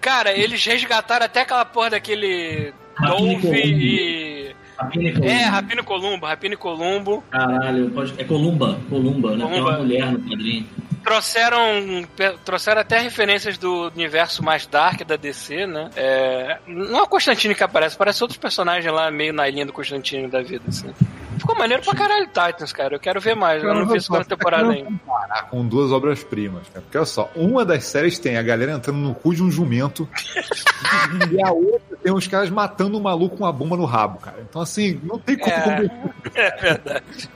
Cara, 0.00 0.32
eles 0.36 0.64
resgataram 0.64 1.24
até 1.26 1.42
aquela 1.42 1.64
porra 1.64 1.90
daquele 1.90 2.72
Rapina 2.96 3.14
e 3.14 3.36
Dolph 3.36 3.40
Columbo. 3.42 3.56
e. 3.56 4.56
Rapina 4.76 5.04
e 5.04 5.08
É, 5.08 5.12
Columba. 5.14 5.50
Rapino 5.50 5.84
Columbo, 5.84 6.26
Rapino 6.26 6.58
Columbo. 6.58 7.24
Caralho, 7.30 7.90
pode... 7.90 8.14
é 8.18 8.24
Columba. 8.24 8.80
Columba, 8.88 9.36
né? 9.36 9.44
Tem 9.44 9.48
Columba. 9.48 9.70
uma 9.70 9.78
mulher 9.78 10.10
no 10.12 10.18
quadrinho. 10.20 10.66
Trouxeram, 11.02 12.06
trouxeram 12.44 12.80
até 12.80 12.98
referências 12.98 13.58
do 13.58 13.88
universo 13.88 14.42
mais 14.42 14.66
dark 14.66 15.02
da 15.04 15.16
DC, 15.16 15.66
né? 15.66 15.90
É, 15.96 16.58
não 16.66 17.00
é 17.00 17.02
o 17.02 17.06
Constantine 17.06 17.54
que 17.54 17.64
aparece, 17.64 17.96
parece 17.96 18.22
outros 18.22 18.38
personagens 18.38 18.92
lá 18.92 19.10
meio 19.10 19.32
na 19.32 19.48
linha 19.48 19.66
do 19.66 19.72
Constantine 19.72 20.28
da 20.28 20.42
vida, 20.42 20.64
assim. 20.68 20.92
Ficou 21.38 21.56
maneiro 21.56 21.82
pra 21.82 21.94
caralho 21.94 22.26
Titans, 22.26 22.72
cara. 22.72 22.96
Eu 22.96 23.00
quero 23.00 23.20
ver 23.20 23.34
mais. 23.34 23.62
Eu 23.62 23.74
não 23.74 23.86
vi 23.86 23.98
a 23.98 24.00
segunda 24.00 24.24
temporada 24.24 24.70
ainda. 24.70 24.90
comparar 24.90 25.42
com 25.50 25.66
duas 25.66 25.92
obras-primas, 25.92 26.68
cara. 26.68 26.80
Porque 26.82 26.96
olha 26.96 27.06
só, 27.06 27.30
uma 27.34 27.64
das 27.64 27.84
séries 27.84 28.18
tem 28.18 28.36
a 28.36 28.42
galera 28.42 28.72
entrando 28.72 28.98
no 28.98 29.14
cu 29.14 29.34
de 29.34 29.42
um 29.42 29.50
jumento 29.50 30.08
e 31.30 31.42
a 31.42 31.50
outra 31.52 31.96
tem 32.02 32.12
os 32.12 32.26
caras 32.26 32.50
matando 32.50 32.98
um 32.98 33.00
maluco 33.00 33.36
com 33.36 33.44
uma 33.44 33.52
bomba 33.52 33.76
no 33.76 33.84
rabo, 33.84 34.18
cara. 34.18 34.44
Então, 34.48 34.60
assim, 34.62 35.00
não 35.02 35.18
tem 35.18 35.36
como. 35.36 35.52
É. 35.54 35.90
É 36.34 36.56
verdade. 36.56 37.28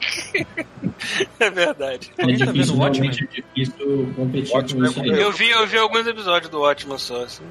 É 1.38 1.50
verdade. 1.50 2.12
É 2.16 2.22
Alguém 2.22 2.38
tá 2.38 2.44
difícil, 2.46 2.74
vendo 2.74 2.78
o 2.78 2.84
Watchmen? 2.84 3.10
realmente 3.10 3.24
é 3.24 3.60
difícil 3.60 4.12
competir 4.16 4.54
Watchmen 4.54 4.82
com 4.82 4.88
isso 4.90 5.02
aí. 5.02 5.20
Eu 5.20 5.32
vi, 5.32 5.50
eu 5.50 5.66
vi 5.66 5.78
alguns 5.78 6.06
episódios 6.06 6.50
do 6.50 6.60
Ótimo 6.60 6.98
só, 6.98 7.22
assim. 7.24 7.44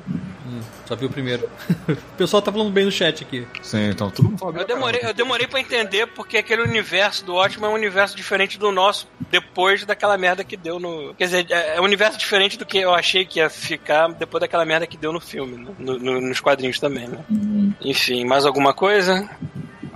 Hum, 0.48 0.60
só 0.86 0.96
vi 0.96 1.06
o 1.06 1.10
primeiro. 1.10 1.50
o 1.90 1.96
pessoal 2.18 2.42
tá 2.42 2.52
falando 2.52 2.70
bem 2.72 2.86
no 2.86 2.92
chat 2.92 3.24
aqui. 3.24 3.48
Sim, 3.64 3.90
então 3.90 4.12
todo 4.12 4.26
mundo 4.30 4.38
fala 4.38 4.60
Eu 4.60 4.66
demorei, 4.68 5.02
eu 5.04 5.14
demorei 5.14 5.48
pra 5.48 5.60
entender 5.60 6.06
porque 6.08 6.38
aquele 6.38 6.62
universo 6.62 7.26
do 7.26 7.34
Ótimo 7.34 7.66
é 7.66 7.70
um 7.70 7.74
universo 7.74 8.16
diferente 8.16 8.60
do 8.60 8.72
nosso 8.72 9.08
depois 9.32 9.84
daquela 9.86 10.18
merda 10.18 10.44
que 10.44 10.56
deu 10.56 10.80
no. 10.80 11.14
Quer 11.16 11.26
dizer, 11.26 11.48
é 11.50 11.78
é 11.78 11.82
um 11.82 11.84
universo 11.86 12.18
diferente 12.18 12.58
do 12.60 12.66
que 12.66 12.78
eu 12.78 12.94
achei 12.94 13.26
que 13.26 13.40
ia 13.40 13.50
ficar 13.50 14.08
depois 14.14 14.40
daquela 14.42 14.64
merda 14.66 14.86
que 14.86 14.98
deu 14.98 15.12
no 15.12 15.20
filme, 15.20 15.58
né? 15.58 15.72
No- 15.80 15.98
no- 15.98 16.22
nos 16.22 16.40
quadrinhos 16.40 16.80
também, 16.80 17.08
né? 17.08 17.18
Hum, 17.32 17.72
Enfim, 17.82 18.24
mais 18.24 18.46
alguma 18.46 18.74
coisa? 18.74 19.28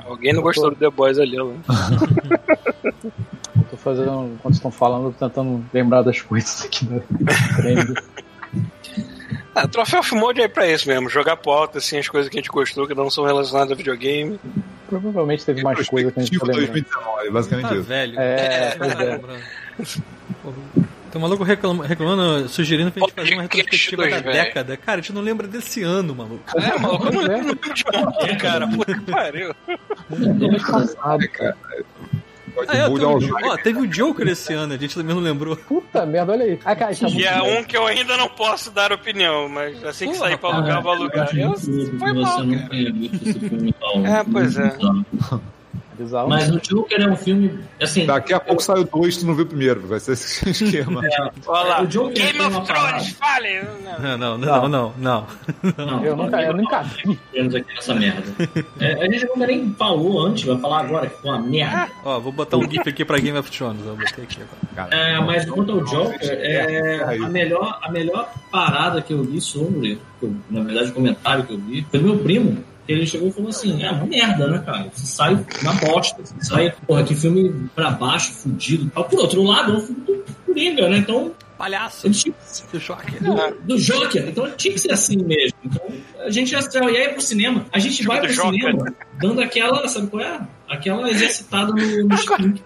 Alguém 0.06 0.34
não 0.34 0.42
gostou 0.42 0.72
do 0.72 0.76
The 0.76 0.90
Boys 0.90 1.20
ali, 1.20 1.40
ó. 1.40 1.52
Eu 3.56 3.64
tô 3.72 3.78
fazendo, 3.78 4.32
enquanto 4.34 4.56
estão 4.56 4.72
falando, 4.72 5.08
eu 5.08 5.14
tô 5.14 5.28
tentando 5.28 5.64
lembrar 5.74 6.02
das 6.02 6.22
coisas 6.22 6.64
aqui 6.66 6.88
trend. 7.58 7.94
Ah, 9.64 9.68
troféu 9.68 10.02
Filmode 10.04 10.42
é 10.42 10.48
pra 10.48 10.68
isso 10.68 10.88
mesmo, 10.88 11.10
jogar 11.10 11.36
pro 11.38 11.52
alto 11.52 11.78
assim 11.78 11.98
as 11.98 12.08
coisas 12.08 12.30
que 12.30 12.38
a 12.38 12.42
gente 12.42 12.50
gostou 12.50 12.88
que 12.88 12.94
não 12.96 13.10
são 13.10 13.26
relacionadas 13.26 13.72
a 13.72 13.76
videogame. 13.76 14.40
Provavelmente 14.88 15.46
teve 15.46 15.62
mais 15.62 15.88
coisa 15.88 16.12
que 16.12 16.20
a 16.20 16.24
gente 16.24 16.40
tá 16.40 16.46
lembrando. 16.48 16.68
2019, 16.72 17.30
basicamente 17.30 17.68
Tá 17.70 17.76
isso. 17.76 17.84
velho. 17.84 18.20
É, 18.20 18.72
Tá 18.72 18.86
é. 19.04 19.20
Tem 21.12 21.18
um 21.20 21.22
maluco 21.22 21.44
reclam- 21.44 21.80
reclamando, 21.80 22.48
sugerindo 22.48 22.92
pra 22.92 23.02
gente 23.02 23.14
fazer 23.16 23.34
uma 23.34 23.42
retrospectiva 23.44 24.08
da 24.08 24.20
década. 24.20 24.78
Cara, 24.78 25.00
a 25.00 25.02
gente 25.02 25.12
não 25.14 25.22
lembra 25.24 25.48
desse 25.48 25.82
ano, 25.82 26.14
maluco. 26.16 26.44
É, 26.56 26.78
maluco, 26.80 27.08
eu 27.08 27.12
não 27.14 27.22
é. 27.24 27.28
lembro 27.42 27.56
de 27.74 27.84
ontem, 27.96 28.38
cara. 28.38 28.68
Puta 28.68 28.94
que 28.94 29.12
pariu. 29.12 29.56
Mês 30.10 30.64
passado, 30.64 31.28
cara. 31.30 31.58
Ah, 32.68 32.78
é, 32.78 32.90
teve, 32.90 33.20
Jo- 33.20 33.36
ó, 33.46 33.58
teve 33.58 33.80
o 33.80 33.88
Joker 33.88 34.28
esse 34.28 34.54
ano, 34.54 34.74
a 34.74 34.78
gente 34.78 34.96
também 34.96 35.16
não 35.16 35.22
lembrou. 35.22 35.56
Puta 35.56 36.06
merda, 36.06 36.32
olha 36.34 36.46
aí. 36.46 36.60
Ah, 36.66 36.76
cara, 36.76 36.96
tá 36.96 37.08
E 37.08 37.24
é 37.26 37.42
um 37.42 37.64
que 37.64 37.76
eu 37.78 37.86
ainda 37.86 38.18
não 38.18 38.28
posso 38.30 38.72
dar 38.72 38.92
opinião, 38.92 39.48
mas 39.50 39.84
assim 39.84 40.12
que 40.12 40.18
sair 40.18 40.38
pra 40.38 40.50
alugar, 40.54 40.78
eu 40.78 40.82
vou 40.84 40.92
alugar. 40.92 41.38
Eu, 41.38 41.54
foi 41.58 42.14
mal, 42.14 42.44
não 42.44 42.58
cara. 42.58 42.70
tenha 42.70 42.94
visto 42.94 43.16
esse 43.30 43.40
filme 43.40 43.74
tal. 43.74 44.06
É, 44.06 44.24
pois 44.32 44.58
é. 44.58 44.72
Bizarro. 46.00 46.30
Mas 46.30 46.50
o 46.50 46.60
Joker 46.62 47.02
é 47.02 47.08
um 47.10 47.16
filme, 47.16 47.60
assim... 47.82 48.06
Daqui 48.06 48.34
a 48.34 48.40
pouco 48.40 48.64
sai 48.64 48.80
o 48.80 48.86
2, 48.86 49.18
tu 49.18 49.28
não 49.28 49.36
viu 49.36 49.44
o 49.44 49.48
primeiro. 49.48 49.86
Vai 49.86 50.00
ser 50.00 50.14
esse 50.14 50.48
esquema. 50.50 51.02
Olha 51.46 51.70
lá. 51.70 51.82
O 51.82 51.88
Joker 51.88 52.14
Game 52.14 52.40
of 52.56 52.66
Thrones, 52.66 53.10
fale! 53.20 53.62
Não, 54.02 54.18
não, 54.18 54.38
não, 54.38 54.68
não, 54.70 54.94
não. 54.98 55.28
Não, 55.78 56.06
Eu 56.06 56.16
nunca, 56.16 56.42
eu 56.42 56.54
nunca 56.56 56.84
vi. 56.84 57.20
Temos 57.34 57.54
aqui 57.56 57.74
nessa 57.76 57.94
merda. 57.96 58.24
É, 58.80 58.94
a 59.06 59.12
gente 59.12 59.26
nunca 59.26 59.46
nem 59.48 59.74
falou 59.74 60.26
antes, 60.26 60.44
vai 60.46 60.58
falar 60.58 60.80
agora 60.86 61.08
que 61.08 61.22
foi 61.22 61.32
uma 61.32 61.40
merda. 61.42 61.90
Ó, 62.06 62.20
vou 62.20 62.32
botar 62.32 62.56
um 62.58 62.70
gif 62.70 62.88
aqui 62.88 63.04
pra 63.04 63.18
Game 63.20 63.38
of 63.38 63.52
Thrones. 63.52 63.82
ó, 63.86 63.94
botei 63.94 64.24
aqui 64.24 64.38
agora. 64.78 64.96
É, 64.96 65.20
mas 65.20 65.46
quanto 65.50 65.74
ao 65.74 65.84
Joker, 65.84 66.18
é, 66.22 67.04
a, 67.24 67.28
melhor, 67.30 67.78
a 67.82 67.92
melhor 67.92 68.32
parada 68.52 69.02
que 69.02 69.12
eu 69.14 69.22
vi 69.24 69.42
sobre, 69.42 70.00
eu- 70.22 70.34
na 70.50 70.62
verdade, 70.64 70.90
o 70.92 70.94
comentário 70.94 71.44
que 71.44 71.54
eu 71.54 71.58
vi, 71.58 71.86
foi 71.92 72.00
do 72.00 72.06
meu 72.08 72.18
primo. 72.20 72.64
Ele 72.90 73.06
chegou 73.06 73.28
e 73.28 73.32
falou 73.32 73.50
assim: 73.50 73.84
é 73.84 73.92
uma 73.92 74.06
merda, 74.06 74.48
né, 74.48 74.64
cara? 74.66 74.90
Você 74.92 75.06
sai 75.06 75.46
na 75.62 75.74
bosta, 75.74 76.24
você 76.24 76.44
sai, 76.44 76.74
porra, 76.88 77.04
que 77.04 77.14
filme 77.14 77.70
pra 77.76 77.92
baixo, 77.92 78.32
fudido. 78.34 78.90
Por 78.90 79.20
outro 79.20 79.44
lado, 79.44 79.74
é 79.74 79.76
um 79.78 79.82
filme 79.82 80.02
do 80.02 80.26
Coringa, 80.44 80.90
né? 80.90 80.98
Então, 80.98 81.32
Palhaço! 81.60 82.08
ele 82.08 82.16
tinha 82.16 82.34
do, 83.20 83.62
do 83.66 83.78
Joker. 83.78 84.30
Então 84.30 84.50
tinha 84.52 84.74
que 84.74 84.80
ser 84.80 84.94
assim 84.94 85.18
mesmo. 85.18 85.58
Então 85.66 85.86
a 86.20 86.30
gente 86.30 86.52
já 86.52 86.60
e 86.90 86.96
aí 86.96 87.10
pro 87.10 87.22
cinema. 87.22 87.66
A 87.74 87.80
gente 87.80 88.02
vai 88.06 88.22
pro 88.22 88.34
Joker. 88.34 88.54
cinema 88.54 88.96
dando 89.20 89.42
aquela, 89.42 89.86
sabe 89.90 90.08
qual 90.08 90.24
é? 90.24 90.40
Aquela 90.70 91.10
exercitada 91.10 91.74
no, 91.74 92.08
no 92.08 92.16
sprint. 92.16 92.64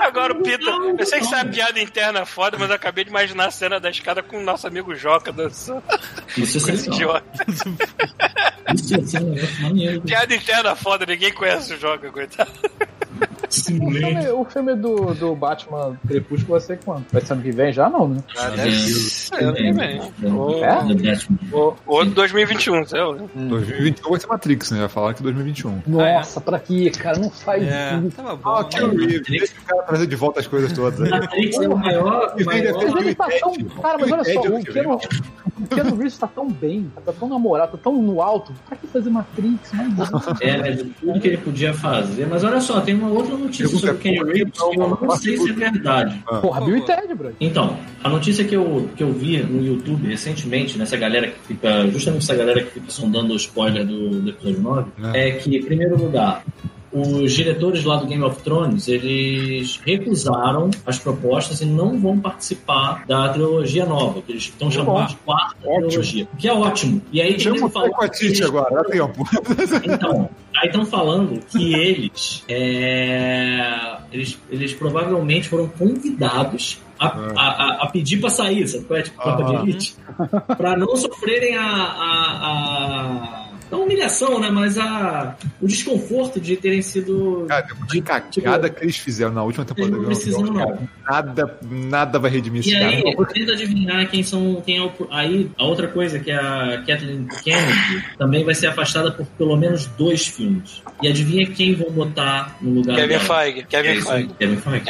Agora 0.00 0.32
o 0.32 0.42
Pita, 0.42 0.64
eu 0.64 1.06
sei 1.06 1.20
que 1.20 1.24
isso 1.24 1.34
é 1.36 1.42
uma 1.42 1.52
piada 1.52 1.80
interna 1.80 2.26
foda, 2.26 2.56
mas 2.58 2.68
eu 2.68 2.74
acabei 2.74 3.04
de 3.04 3.10
imaginar 3.10 3.46
a 3.46 3.50
cena 3.52 3.78
da 3.78 3.90
escada 3.90 4.24
com 4.24 4.38
o 4.38 4.42
nosso 4.42 4.66
amigo 4.66 4.92
Joca 4.96 5.30
dançando. 5.30 5.84
Isso 6.36 6.68
é 6.68 6.74
idiota. 6.74 7.46
Isso 8.74 9.62
maneiro. 9.62 10.00
Piada 10.00 10.34
interna 10.34 10.74
foda, 10.74 11.06
ninguém 11.06 11.32
conhece 11.32 11.74
o 11.74 11.78
Joca, 11.78 12.10
coitado. 12.10 12.50
O 13.52 13.90
filme, 13.90 14.28
o 14.30 14.44
filme 14.44 14.74
do, 14.74 15.14
do 15.14 15.34
Batman 15.36 15.96
Crepúsculo 16.06 16.52
vai 16.52 16.60
ser 16.60 16.78
quando? 16.84 17.04
Vai 17.12 17.20
ser 17.22 17.34
ano 17.34 17.42
que 17.42 17.50
vem 17.52 17.72
já? 17.72 17.88
Não, 17.90 18.08
né? 18.08 18.22
Ah, 18.38 18.48
deve 18.48 18.72
ser 18.72 19.42
ano 19.44 19.54
que 19.54 19.72
vem. 19.72 20.00
É? 20.00 21.52
Ou, 21.52 21.76
ou 21.86 22.04
2021, 22.06 22.86
sei 22.86 23.00
lá. 23.00 23.16
2021 23.34 24.10
vai 24.10 24.20
ser 24.20 24.26
Matrix, 24.26 24.70
né? 24.70 24.80
Vai 24.80 24.88
falar 24.88 25.14
que 25.14 25.22
2021. 25.22 25.82
Nossa, 25.86 26.40
pra 26.40 26.58
quê, 26.58 26.90
cara? 26.90 27.18
Não 27.18 27.30
faz 27.30 27.62
É, 27.62 27.94
isso. 27.98 28.10
tava 28.16 28.36
bom. 28.36 28.50
Ah, 28.50 28.64
Keanu 28.64 28.96
Reeves, 28.96 29.22
deixa 29.28 29.54
o 29.60 29.64
cara 29.66 29.82
trazer 29.82 30.06
de 30.06 30.16
volta 30.16 30.40
as 30.40 30.46
coisas 30.46 30.72
todas. 30.72 31.08
Matrix 31.10 31.56
é 31.60 31.68
o 31.68 31.76
maior. 31.76 32.34
Ele 32.38 33.14
tá 33.14 33.28
tão. 33.40 33.54
Cara, 33.82 33.98
mas 33.98 34.10
olha 34.12 34.24
só, 34.24 34.40
o 34.40 34.64
Keanu, 34.64 34.94
o 35.60 35.66
Keanu 35.68 35.96
Reeves 35.96 36.18
tá 36.18 36.26
tão 36.26 36.48
bem, 36.50 36.90
tá 37.04 37.12
tão 37.12 37.28
namorado, 37.28 37.72
tá 37.72 37.78
tão 37.84 38.00
no 38.00 38.22
alto. 38.22 38.52
Pra 38.66 38.76
que 38.76 38.86
fazer 38.86 39.10
Matrix? 39.10 39.72
Não 39.72 39.90
dá. 39.90 40.08
É, 40.40 40.56
né, 40.58 40.70
de 40.72 40.84
tudo 40.84 41.20
que 41.20 41.28
ele 41.28 41.36
podia 41.38 41.74
fazer. 41.74 42.26
Mas 42.26 42.42
olha 42.44 42.60
só, 42.60 42.80
tem 42.80 42.94
uma 42.94 43.10
outra 43.10 43.36
notícia 43.42 43.68
Pergunta 43.68 43.86
sobre 43.86 43.96
o 43.96 43.98
Ken 43.98 44.32
Reeves 44.32 44.58
que 44.58 44.80
eu 44.80 44.88
não 44.88 45.16
sei 45.16 45.36
se 45.36 45.50
é 45.50 45.52
verdade. 45.52 46.24
Porra, 46.40 46.64
Bill 46.64 46.76
e 46.76 46.80
Ted, 46.82 47.14
bro. 47.14 47.32
Então, 47.40 47.76
a 48.02 48.08
notícia 48.08 48.44
que 48.44 48.54
eu, 48.54 48.88
que 48.96 49.02
eu 49.02 49.12
vi 49.12 49.42
no 49.42 49.64
YouTube 49.64 50.08
recentemente, 50.08 50.78
nessa 50.78 50.96
galera 50.96 51.28
que 51.28 51.38
fica, 51.46 51.86
justamente 51.88 52.22
essa 52.22 52.34
galera 52.34 52.62
que 52.62 52.70
fica 52.70 52.90
sondando 52.90 53.32
o 53.32 53.36
spoiler 53.36 53.86
do, 53.86 54.20
do 54.20 54.30
episódio 54.30 54.60
9, 54.60 54.90
é. 55.14 55.30
que, 55.32 55.56
em 55.56 55.62
primeiro 55.62 55.96
lugar, 55.96 56.44
os 56.92 57.32
diretores 57.32 57.84
lá 57.84 57.96
do 57.96 58.06
Game 58.06 58.22
of 58.22 58.42
Thrones, 58.42 58.86
eles 58.88 59.80
recusaram 59.84 60.70
as 60.86 60.98
propostas 60.98 61.60
e 61.60 61.66
não 61.66 61.98
vão 61.98 62.18
participar 62.18 63.04
da 63.06 63.28
trilogia 63.30 63.86
nova, 63.86 64.20
que 64.22 64.32
eles 64.32 64.42
estão 64.44 64.70
chamando 64.70 65.08
de 65.08 65.16
quarta 65.16 65.56
Ótimo. 65.64 65.88
trilogia. 65.88 66.28
Que 66.38 66.48
é 66.48 66.52
ótimo. 66.52 67.02
E 67.12 67.20
aí, 67.22 67.40
Chama 67.40 67.66
o 67.66 67.70
falam 67.70 67.90
com 67.92 68.02
a 68.04 68.08
que 68.08 68.24
eles- 68.26 68.36
Tite 68.38 68.44
agora, 68.46 68.74
dá 68.74 68.84
tempo. 68.84 69.24
então, 69.84 70.28
aí 70.56 70.66
estão 70.68 70.84
falando 70.84 71.40
que 71.50 71.72
eles, 71.74 72.44
é, 72.48 73.96
eles, 74.12 74.38
eles 74.50 74.72
provavelmente 74.74 75.48
foram 75.48 75.68
convidados 75.68 76.78
a, 76.98 77.06
a, 77.06 77.82
a- 77.84 77.86
pedir 77.90 78.18
para 78.20 78.30
sair, 78.30 78.66
sabe 78.68 78.84
é? 78.90 79.02
Tipo, 79.02 79.22
tropa 79.22 79.44
de 79.44 79.56
Ah. 79.56 79.60
elite, 79.62 79.96
para 80.56 80.76
não 80.76 80.94
sofrerem 80.94 81.56
a, 81.56 81.64
a, 81.64 83.48
Não 83.72 83.84
humilhação, 83.84 84.38
né? 84.38 84.50
Mas 84.50 84.76
a, 84.78 85.34
o 85.60 85.66
desconforto 85.66 86.38
de 86.38 86.56
terem 86.56 86.82
sido. 86.82 87.46
Cara, 87.48 87.66
de- 87.90 88.00
da 88.02 88.20
cagada 88.20 88.68
que 88.70 88.84
eles 88.84 88.96
fizeram 88.98 89.32
na 89.32 89.42
última 89.42 89.64
temporada 89.64 89.96
não 89.96 90.04
precisam, 90.04 90.42
não. 90.42 90.54
cara, 90.54 90.78
nada, 91.08 91.58
nada 91.70 92.18
vai 92.18 92.30
redimir 92.30 92.66
E 92.68 92.74
aí, 92.74 93.02
cara. 93.02 93.26
tenta 93.32 93.52
adivinhar 93.52 94.06
quem 94.10 94.22
são. 94.22 94.62
Quem 94.64 94.76
é 94.78 94.82
o, 94.82 94.92
aí, 95.10 95.50
a 95.58 95.64
outra 95.64 95.88
coisa 95.88 96.18
que 96.20 96.30
é 96.30 96.36
a 96.36 96.82
Kathleen 96.86 97.26
Kennedy 97.42 98.04
também 98.18 98.44
vai 98.44 98.54
ser 98.54 98.66
afastada 98.66 99.10
por 99.10 99.26
pelo 99.38 99.56
menos 99.56 99.86
dois 99.86 100.26
filmes. 100.26 100.82
E 101.02 101.08
adivinha 101.08 101.46
quem 101.46 101.74
vão 101.74 101.90
botar 101.90 102.56
no 102.60 102.74
lugar 102.74 102.94
Kevin 102.96 103.08
dela? 103.08 103.20
Feige. 103.40 103.60
É 103.60 103.62
Kevin 103.62 103.88
aí, 103.88 104.00
Feige. 104.02 104.28
Kevin 104.38 104.56
Feige. 104.56 104.84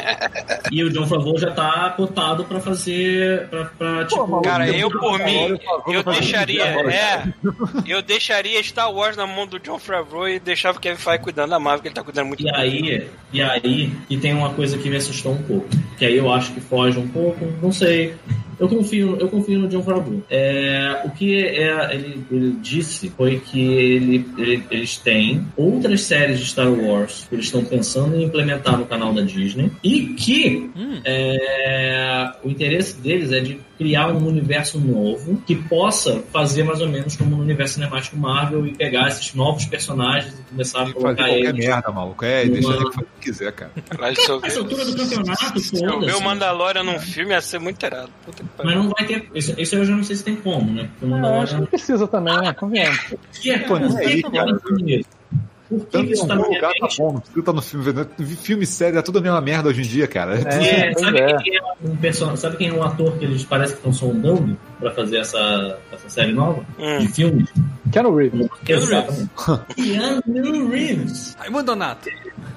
e 0.73 0.85
o 0.85 0.90
John 0.90 1.07
Favreau 1.07 1.38
já 1.38 1.51
tá 1.53 1.95
cotado 1.97 2.45
pra 2.45 2.59
fazer. 2.61 3.47
Pra, 3.49 3.64
pra, 3.66 4.05
tipo, 4.07 4.40
Cara, 4.42 4.68
Eu 4.68 4.90
por 4.90 5.18
mim, 5.21 5.57
eu 5.87 6.03
deixaria, 6.03 6.64
é, 6.64 7.23
eu 7.87 8.03
deixaria 8.03 8.59
Star 8.73 8.93
Wars 8.93 9.17
na 9.17 9.27
mão 9.27 9.47
do 9.47 9.59
John 9.61 9.79
Favreau 9.79 10.27
e 10.29 10.39
deixava 10.41 10.79
o 10.79 10.81
Kevin 10.81 10.97
Feige 10.97 11.23
cuidando 11.23 11.51
da 11.51 11.59
Marvel, 11.59 11.83
que 11.83 11.89
ele 11.89 11.95
tá 11.95 12.03
cuidando 12.03 12.27
muito 12.29 12.41
E 12.41 12.45
bem. 12.45 12.55
aí, 12.55 13.09
e 13.33 13.43
aí, 13.43 13.93
e 14.09 14.17
tem 14.17 14.33
uma 14.33 14.51
coisa 14.55 14.79
que 14.79 14.89
me 14.89 14.97
assustou 14.97 15.33
um 15.33 15.43
pouco, 15.43 15.69
que 15.99 16.05
aí 16.07 16.17
eu 16.17 16.33
acho 16.33 16.53
que 16.53 16.61
foge 16.61 16.99
um 16.99 17.07
pouco, 17.09 17.45
não 17.63 17.71
sei. 17.71 18.15
Eu 18.62 18.68
confio, 18.68 19.16
eu 19.18 19.29
confio 19.29 19.59
no 19.59 19.66
John 19.68 19.83
Favreau. 19.83 20.22
É, 20.31 21.03
o 21.05 21.11
que 21.11 21.37
é, 21.44 21.94
ele, 21.94 22.25
ele 22.31 22.53
disse 22.62 23.11
foi 23.11 23.40
que 23.40 23.61
ele, 23.61 24.25
ele- 24.38 24.64
eles 24.70 24.96
têm 24.96 25.44
outras 25.57 26.03
séries 26.03 26.38
de 26.38 26.46
Star 26.46 26.70
Wars 26.72 27.27
que 27.29 27.35
eles 27.35 27.46
estão 27.46 27.64
pensando 27.64 28.14
em 28.16 28.22
implementar 28.22 28.79
no 28.79 28.87
canal 28.87 29.12
da 29.12 29.22
Disney 29.22 29.70
e 29.83 30.14
que 30.14 30.70
Hum. 30.77 31.01
é, 31.05 32.33
o 32.44 32.48
interesse 32.48 33.01
deles 33.01 33.33
é 33.33 33.40
de 33.40 33.59
criar 33.77 34.12
um 34.12 34.27
universo 34.29 34.79
novo 34.79 35.42
que 35.46 35.57
possa 35.57 36.22
fazer 36.33 36.62
mais 36.62 36.81
ou 36.81 36.88
menos 36.88 37.16
como 37.16 37.35
no 37.37 37.42
universo 37.42 37.75
cinemático 37.75 38.16
Marvel 38.16 38.64
e 38.66 38.75
pegar 38.77 39.09
esses 39.09 39.35
novos 39.35 39.64
personagens 39.64 40.33
e 40.38 40.42
começar 40.51 40.79
a 40.79 40.83
fazer 40.83 40.94
colocar 40.94 41.25
qualquer 41.25 41.38
eles 41.48 41.66
merda, 41.66 41.90
maluco. 41.90 42.25
É, 42.25 42.42
Uma- 42.44 42.53
deixa 42.53 42.68
ele 42.68 42.77
fazer 42.77 42.85
o 42.87 42.90
que 42.90 43.05
quiser, 43.20 43.53
cara. 43.53 43.72
Mas 43.98 44.29
eu 44.29 44.38
ver, 44.40 44.46
Essa 44.46 44.59
altura 44.61 44.85
do 44.85 44.96
campeonato, 44.96 45.59
se 45.61 45.85
eu 45.85 46.01
ver 46.01 46.14
o. 46.14 46.22
Mandalorian 46.22 46.85
num 46.85 47.01
filme, 47.01 47.33
ia 47.33 47.40
ser 47.40 47.59
muito 47.59 47.85
irado. 47.85 48.11
Puta 48.25 48.44
que 48.44 48.48
Mas 48.62 48.77
não 48.77 48.88
vai 48.91 49.07
ter. 49.07 49.29
Isso, 49.35 49.55
isso 49.61 49.75
eu 49.77 49.85
já 49.85 49.95
não 49.97 50.05
sei 50.05 50.17
se 50.17 50.25
tem 50.25 50.37
como, 50.37 50.73
né? 50.73 50.88
Porque 50.99 51.05
o 51.05 51.09
Não, 51.19 51.41
acho 51.41 51.55
que 51.55 51.61
não 51.61 51.67
precisa 51.67 52.07
também, 52.09 52.37
né? 52.38 52.53
Convenhamos. 52.53 52.99
Que 53.41 53.51
é, 53.51 53.59
Pô, 53.61 53.79
não 53.79 53.99
é 53.99 54.05
que 54.05 54.23
tá 54.23 54.29
isso? 54.87 55.09
Por 55.69 55.87
que, 55.87 55.99
isso 56.12 56.27
tá 56.27 56.35
lugar 56.35 56.71
tá 56.79 56.88
bom, 56.99 57.12
não 57.15 57.21
precisa 57.21 57.41
estar 57.41 57.53
no 57.55 57.62
filme. 57.62 57.85
vendo- 57.93 58.11
Filme 58.37 58.67
sério 58.67 58.99
é 58.99 59.03
tudo 59.03 59.19
a 59.19 59.23
mesma 59.23 59.41
merda 59.41 59.71
hoje 59.71 59.81
em 59.81 59.85
dia, 59.85 60.07
cara. 60.07 60.38
É, 60.38 60.88
É, 60.88 60.93
pois 60.93 61.05
sabe, 61.07 61.19
é. 61.21 61.37
Quem 61.38 61.57
é 61.57 61.61
um 61.83 61.97
person... 61.97 62.37
sabe 62.37 62.57
quem 62.59 62.69
é 62.69 62.73
um 62.75 62.83
ator 62.83 63.17
que 63.17 63.25
eles 63.25 63.43
parecem 63.45 63.77
que 63.77 63.79
estão 63.88 63.93
sondando 63.93 64.57
pra 64.83 64.90
fazer 64.90 65.18
essa, 65.18 65.79
essa 65.92 66.09
série 66.11 66.33
nova? 66.33 66.64
Hum. 66.79 66.99
De 66.99 67.09
filmes? 67.09 67.49
Keanu 67.90 68.14
Reeves. 68.16 68.49
Exatamente. 68.68 69.31
Keanu 69.77 70.68
Reeves. 70.68 71.37
Raimundo 71.38 71.64
Donato. 71.64 72.09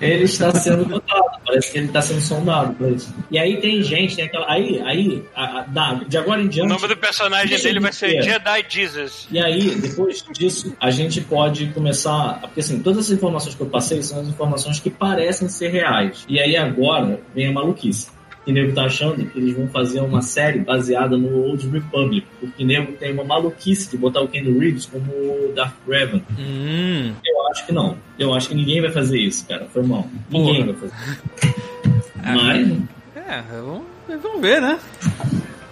Ele 0.01 0.23
está 0.25 0.51
sendo 0.53 0.85
cotado, 0.89 1.23
parece 1.45 1.71
que 1.71 1.77
ele 1.77 1.87
está 1.87 2.01
sendo 2.01 2.19
sondado 2.19 2.73
pra 2.73 2.89
isso. 2.89 3.13
E 3.31 3.39
aí 3.39 3.61
tem 3.61 3.81
gente, 3.81 4.15
tem 4.15 4.25
aquela. 4.25 4.51
Aí, 4.51 4.81
aí, 4.81 5.23
a- 5.33 5.59
a- 5.59 5.63
da- 5.63 5.93
de 6.05 6.17
agora 6.17 6.41
em 6.41 6.45
O 6.45 6.49
diante. 6.49 6.67
nome 6.69 6.87
do 6.87 6.97
personagem 6.97 7.57
dele 7.61 7.79
vai 7.79 7.93
ser 7.93 8.07
ver. 8.09 8.23
Jedi 8.23 8.65
Jesus. 8.67 9.27
E 9.31 9.39
aí, 9.39 9.73
depois 9.75 10.23
disso, 10.33 10.75
a 10.81 10.91
gente 10.91 11.21
pode 11.21 11.67
começar. 11.67 12.39
Porque 12.41 12.59
assim, 12.59 12.79
todas 12.81 13.05
as 13.05 13.11
informações 13.11 13.55
que 13.55 13.61
eu 13.61 13.67
passei 13.69 14.01
são 14.01 14.19
as 14.19 14.27
informações 14.27 14.79
que 14.79 14.89
parecem 14.89 15.47
ser 15.47 15.69
reais. 15.69 16.25
E 16.27 16.39
aí 16.41 16.57
agora 16.57 17.19
vem 17.33 17.47
a 17.47 17.51
maluquice. 17.53 18.07
O 18.47 18.51
nego 18.51 18.73
tá 18.73 18.83
achando 18.85 19.25
que 19.25 19.39
eles 19.39 19.55
vão 19.55 19.67
fazer 19.67 20.01
uma 20.01 20.21
série 20.21 20.59
baseada 20.59 21.17
no 21.17 21.35
Old 21.35 21.67
Republic. 21.69 22.27
Porque 22.39 22.63
o 22.63 22.67
nego 22.67 22.93
tem 22.93 23.11
uma 23.13 23.23
maluquice 23.23 23.89
de 23.89 23.97
botar 23.97 24.21
o 24.21 24.27
Ken 24.27 24.43
Reeves 24.43 24.85
como 24.85 25.05
o 25.11 25.51
Darth 25.55 25.73
Revan. 25.87 26.21
Hum. 26.37 27.13
Eu 27.25 27.47
acho 27.51 27.65
que 27.65 27.71
não. 27.71 27.97
Eu 28.19 28.33
acho 28.33 28.49
que 28.49 28.55
ninguém 28.55 28.81
vai 28.81 28.91
fazer 28.91 29.17
isso, 29.19 29.47
cara. 29.47 29.65
Foi 29.73 29.81
mal. 29.83 30.07
Ninguém 30.29 30.65
vai 30.65 30.75
fazer. 30.75 30.93
Mas, 32.23 32.71
É, 33.15 33.41
vamos, 33.51 33.83
vamos 34.21 34.41
ver, 34.41 34.61
né? 34.61 34.79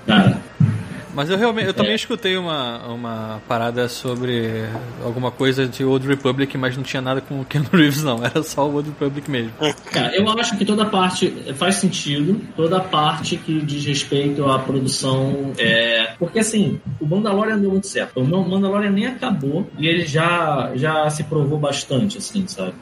cara, 0.06 0.40
Mas 1.14 1.30
eu 1.30 1.38
realmente, 1.38 1.68
eu 1.68 1.74
também 1.74 1.92
É. 1.92 1.96
escutei 1.96 2.38
uma, 2.38 2.88
uma 2.88 3.42
parada 3.48 3.88
sobre 3.88 4.66
alguma 5.04 5.32
coisa 5.32 5.68
de 5.68 5.84
Old 5.84 6.08
Republic, 6.08 6.58
mas 6.58 6.76
não 6.76 6.84
tinha 6.84 7.02
nada 7.02 7.22
com 7.22 7.42
o 7.42 7.46
Keanu 7.46 7.70
Reeves, 7.72 8.04
não. 8.04 8.24
Era 8.24 8.42
só 8.44 8.68
o 8.68 8.76
Old 8.76 8.90
Republic 8.90 9.30
mesmo. 9.30 9.52
Cara, 9.92 10.16
eu 10.16 10.28
acho 10.40 10.58
que 10.58 10.66
toda 10.66 10.86
parte 10.86 11.30
faz 11.56 11.76
sentido, 11.76 12.42
toda 12.56 12.80
parte 12.80 13.38
que 13.38 13.62
diz 13.62 13.86
respeito 13.86 14.46
à 14.50 14.60
produção. 14.60 15.54
É... 15.58 16.14
Porque 16.18 16.40
assim, 16.40 16.80
o 17.00 17.06
Mandalorian 17.06 17.58
deu 17.60 17.72
muito 17.72 17.88
certo. 17.88 18.20
O 18.20 18.26
Mandalorian 18.26 18.92
nem 18.92 19.06
acabou 19.08 19.70
e 19.78 19.88
ele 19.88 20.06
já, 20.06 20.72
já 20.76 21.10
se 21.10 21.24
provou 21.24 21.60
bastante, 21.60 22.18
assim, 22.18 22.48
sabe? 22.48 22.74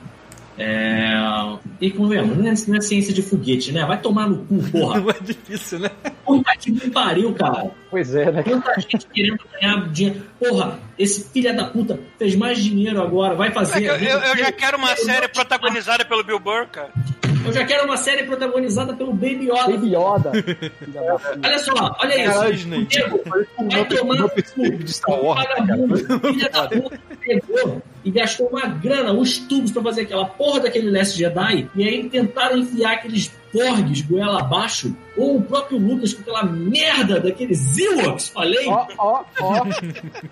É... 0.62 1.58
E 1.80 1.90
convenhamos, 1.92 2.38
não 2.38 2.48
é, 2.48 2.54
não 2.68 2.76
é 2.78 2.82
ciência 2.82 3.14
de 3.14 3.22
foguete, 3.22 3.72
né? 3.72 3.84
Vai 3.86 4.00
tomar 4.00 4.30
no 4.30 4.38
cu, 4.46 4.60
porra. 4.72 5.00
Não 5.02 5.10
é 5.10 5.16
difícil, 5.22 5.80
né? 5.80 5.90
Puta 6.24 6.52
que 6.58 6.72
me 6.72 6.80
pariu, 6.92 7.34
cara. 7.34 7.72
Pois 7.90 8.14
é, 8.14 8.32
né? 8.32 8.44
Tanta 8.44 8.80
gente 8.80 9.08
querendo 9.08 9.40
ganhar 9.60 9.90
dinheiro. 9.90 10.22
Porra, 10.40 10.80
esse 11.00 11.28
filho 11.30 11.56
da 11.56 11.66
puta 11.66 12.00
fez 12.20 12.36
mais 12.36 12.64
dinheiro 12.64 13.02
agora, 13.02 13.34
vai 13.36 13.50
É 13.50 13.52
fazer. 13.52 13.80
que 13.82 13.86
eu, 13.88 13.96
eu- 13.96 14.20
eu 14.20 14.38
já 14.38 14.52
quero 14.52 14.78
uma 14.78 14.96
série 14.96 15.28
protagonizada 15.28 16.06
pelo 16.06 16.24
Bill 16.24 16.40
Burr, 16.40 16.68
cara. 16.68 16.92
Eu 17.46 17.54
já 17.54 17.66
quero 17.66 17.86
uma 17.86 17.98
série 17.98 18.24
protagonizada 18.24 18.94
pelo 18.94 19.14
Baby 19.14 19.50
Yoda. 19.50 19.72
Baby 19.72 19.96
Yoda. 19.96 20.32
Olha 21.44 21.60
só, 21.60 21.98
olha 22.00 22.24
isso. 22.24 22.34
Caralho, 22.34 22.54
Disney. 22.54 22.88
Nego, 22.96 23.22
vai 23.26 23.86
tomar 23.86 24.28
de 24.78 24.94
Star 24.94 25.24
Wars, 25.24 25.48
né, 25.48 26.20
filha 26.32 26.50
da 26.50 26.68
puta, 26.68 27.00
pegou 27.20 27.82
e 28.04 28.12
gastou 28.12 28.48
uma 28.48 28.68
grana, 28.68 29.14
os 29.14 29.38
tubos 29.40 29.72
pra 29.72 29.82
fazer 29.84 30.02
aquela 30.02 30.26
porra 30.26 30.62
daquele 30.62 30.90
Last 30.92 31.18
Jedi, 31.18 31.70
e 31.76 31.84
aí 31.84 32.10
tentaram 32.10 32.58
enfiar 32.58 32.94
aqueles 32.94 33.32
porgs 33.52 34.02
goela 34.02 34.40
abaixo, 34.40 34.96
ou 35.18 35.38
o 35.38 35.42
próprio 35.42 35.78
Lucas 35.78 36.14
com 36.14 36.22
aquela 36.22 36.44
merda 36.44 37.20
daqueles 37.20 37.78
Ewoks, 37.78 38.30
falei? 38.30 38.66
Ó, 38.68 38.86
ó, 38.98 39.24
ó. 39.42 39.64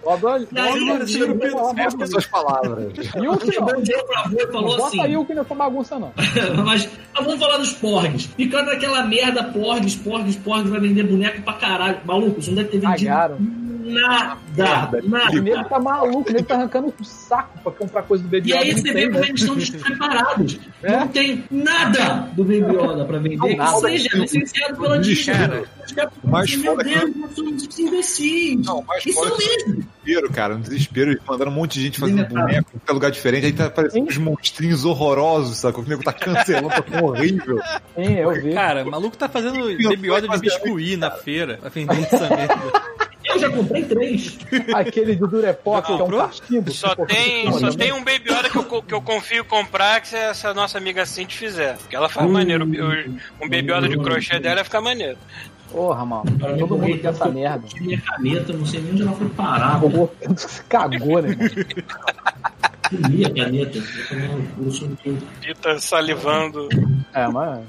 O 0.03 0.09
suas 2.07 2.25
palavras. 2.27 2.93
Yuki 2.95 3.17
não. 3.17 3.39
Chegou 3.39 3.77
um 3.77 3.81
dia 3.81 4.03
pra 4.05 4.19
avô 4.21 4.37
e 4.39 4.45
Não 4.45 4.51
falou 4.51 4.77
bota 4.77 4.87
assim: 4.87 5.11
Yuki 5.13 5.33
nessa 5.33 5.55
bagunça, 5.55 5.99
não. 5.99 6.11
Mas, 6.65 6.89
mas 7.13 7.25
vamos 7.25 7.39
falar 7.39 7.57
dos 7.57 7.73
porgs. 7.73 8.25
Ficando 8.37 8.67
naquela 8.67 9.03
merda, 9.03 9.43
porgs, 9.43 9.95
porgs, 9.95 10.35
porgs, 10.37 10.69
vai 10.69 10.79
vender 10.79 11.03
boneco 11.03 11.41
pra 11.41 11.53
caralho. 11.53 11.97
Maluco, 12.05 12.39
isso 12.39 12.49
não 12.51 12.57
deve 12.57 12.69
ter 12.69 12.79
vendido 12.79 13.09
Cagaram. 13.09 13.37
nada. 13.39 14.37
O 14.99 15.41
nego 15.41 15.55
Nada. 15.55 15.69
tá 15.69 15.79
maluco, 15.79 16.29
o 16.29 16.33
nego 16.33 16.45
tá 16.45 16.55
arrancando 16.55 16.93
o 16.99 17.03
saco 17.03 17.57
pra 17.63 17.71
comprar 17.71 18.03
coisa 18.03 18.23
do 18.23 18.29
Baby 18.29 18.49
E 18.49 18.53
aí 18.53 18.69
Yoda. 18.69 18.81
você 18.81 18.87
não 18.87 18.93
vê 18.93 19.07
como 19.07 19.19
né? 19.19 19.27
eles 19.29 19.41
estão 19.41 19.55
despreparados. 19.55 20.59
É? 20.83 20.97
Não 20.99 21.07
tem 21.07 21.43
nada 21.49 22.29
do 22.33 22.43
Baby 22.43 22.75
Yoda 22.75 23.05
pra 23.05 23.17
vender 23.19 23.47
que 23.49 23.55
Nada. 23.55 23.79
seja 23.79 24.09
licenciado 24.17 24.68
pela 24.73 24.99
Disney. 24.99 25.33
Cara, 25.33 25.63
Os 25.85 25.91
caras 25.91 26.11
o 26.23 26.27
mais 26.27 26.55
meu 26.55 26.77
Deus, 26.77 27.15
nós 27.15 27.31
somos 27.35 27.79
imbecis. 27.79 28.65
Não, 28.65 28.81
mais 28.83 29.05
Isso 29.05 29.19
foda 29.19 29.33
é 29.33 29.37
mesmo. 29.37 29.75
desespero, 29.75 30.31
cara. 30.31 30.55
Um 30.55 30.61
desespero. 30.61 31.11
Eles 31.11 31.21
mandaram 31.27 31.51
um 31.51 31.55
monte 31.55 31.73
de 31.73 31.81
gente 31.85 31.99
fazendo 31.99 32.17
Demetado. 32.17 32.39
boneco 32.45 32.69
em 32.73 32.79
qualquer 32.79 32.93
lugar 32.93 33.11
diferente. 33.11 33.45
Aí 33.45 33.53
tá 33.53 33.69
parecendo 33.69 34.05
uns 34.07 34.17
monstrinhos 34.17 34.85
horrorosos, 34.85 35.57
sabe? 35.57 35.79
O 35.79 35.83
nego 35.83 36.03
tá 36.03 36.13
cancelando, 36.13 36.69
tá 36.69 36.81
tão 36.81 37.05
horrível. 37.05 37.59
Sim, 37.95 38.13
eu 38.15 38.31
vi. 38.33 38.53
Cara, 38.53 38.83
o 38.83 38.91
maluco 38.91 39.17
tá 39.17 39.27
fazendo 39.29 39.69
Yoda 39.71 40.27
de 40.27 40.39
biscuit 40.39 40.97
na 40.97 41.11
feira, 41.11 41.57
pra 41.57 41.69
vender 41.69 42.03
essa 42.03 42.29
merda. 42.29 43.08
Eu 43.43 43.49
já 43.49 43.55
comprei 43.55 43.83
três. 43.85 44.37
Aquele 44.73 45.15
do 45.15 45.27
Durepox, 45.27 45.87
que 45.87 45.93
é 45.93 46.03
um 46.03 46.09
castigo. 46.09 46.71
Só 46.71 46.89
que, 46.89 46.95
pô, 46.97 47.05
tem, 47.05 47.51
só 47.53 47.71
tem 47.71 47.91
um 47.93 48.03
Baby 48.03 48.29
Yoda 48.31 48.49
que 48.49 48.57
eu, 48.57 48.81
que 48.83 48.93
eu 48.93 49.01
confio 49.01 49.45
comprar 49.45 50.01
que 50.01 50.07
se 50.09 50.15
essa 50.15 50.53
nossa 50.53 50.77
amiga 50.77 51.05
Cindy 51.05 51.35
fizer. 51.37 51.77
Porque 51.77 51.95
ela 51.95 52.09
faz 52.09 52.29
maneiro. 52.29 52.65
O- 52.65 53.45
Um 53.45 53.49
Baby 53.49 53.71
Yoda 53.71 53.87
de 53.87 53.97
crochê 53.97 54.39
dela 54.39 54.59
ia 54.59 54.63
ficar 54.63 54.81
maneiro. 54.81 55.17
Porra, 55.71 56.03
mano. 56.03 56.23
Todo 56.57 56.77
mundo 56.77 56.97
quer 56.99 57.09
essa 57.09 57.29
merda. 57.29 57.67
Minha 57.79 58.01
caneta, 58.01 58.53
não 58.53 58.65
sei 58.65 58.81
nem 58.81 58.91
onde 58.93 59.01
ela 59.03 59.11
foi 59.13 59.29
parar. 59.29 59.79
Cagou, 60.67 61.21
né? 61.21 61.35
mano? 61.35 61.49
Comi 62.89 63.23
a 63.25 63.29
caneta. 63.29 63.79
Pita 65.41 65.79
salivando. 65.79 66.67
É, 67.13 67.27
mas. 67.27 67.59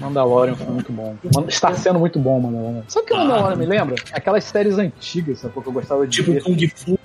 Mandalorian 0.00 0.54
foi 0.54 0.66
muito 0.66 0.92
bom. 0.92 1.16
Está 1.48 1.74
sendo 1.74 1.98
muito 1.98 2.18
bom, 2.18 2.40
Mandalorian. 2.40 2.82
Sabe 2.88 3.04
o 3.04 3.06
que 3.08 3.14
o 3.14 3.16
Mandalorian 3.18 3.56
me 3.56 3.66
lembra? 3.66 3.94
Aquelas 4.12 4.44
séries 4.44 4.78
antigas, 4.78 5.38
sacou? 5.40 5.62
Que 5.62 5.68
eu 5.68 5.72
gostava 5.72 6.06
de 6.06 6.16
Tipo 6.16 6.32
ver. 6.32 6.42
Kung 6.42 6.68
Fu. 6.68 6.98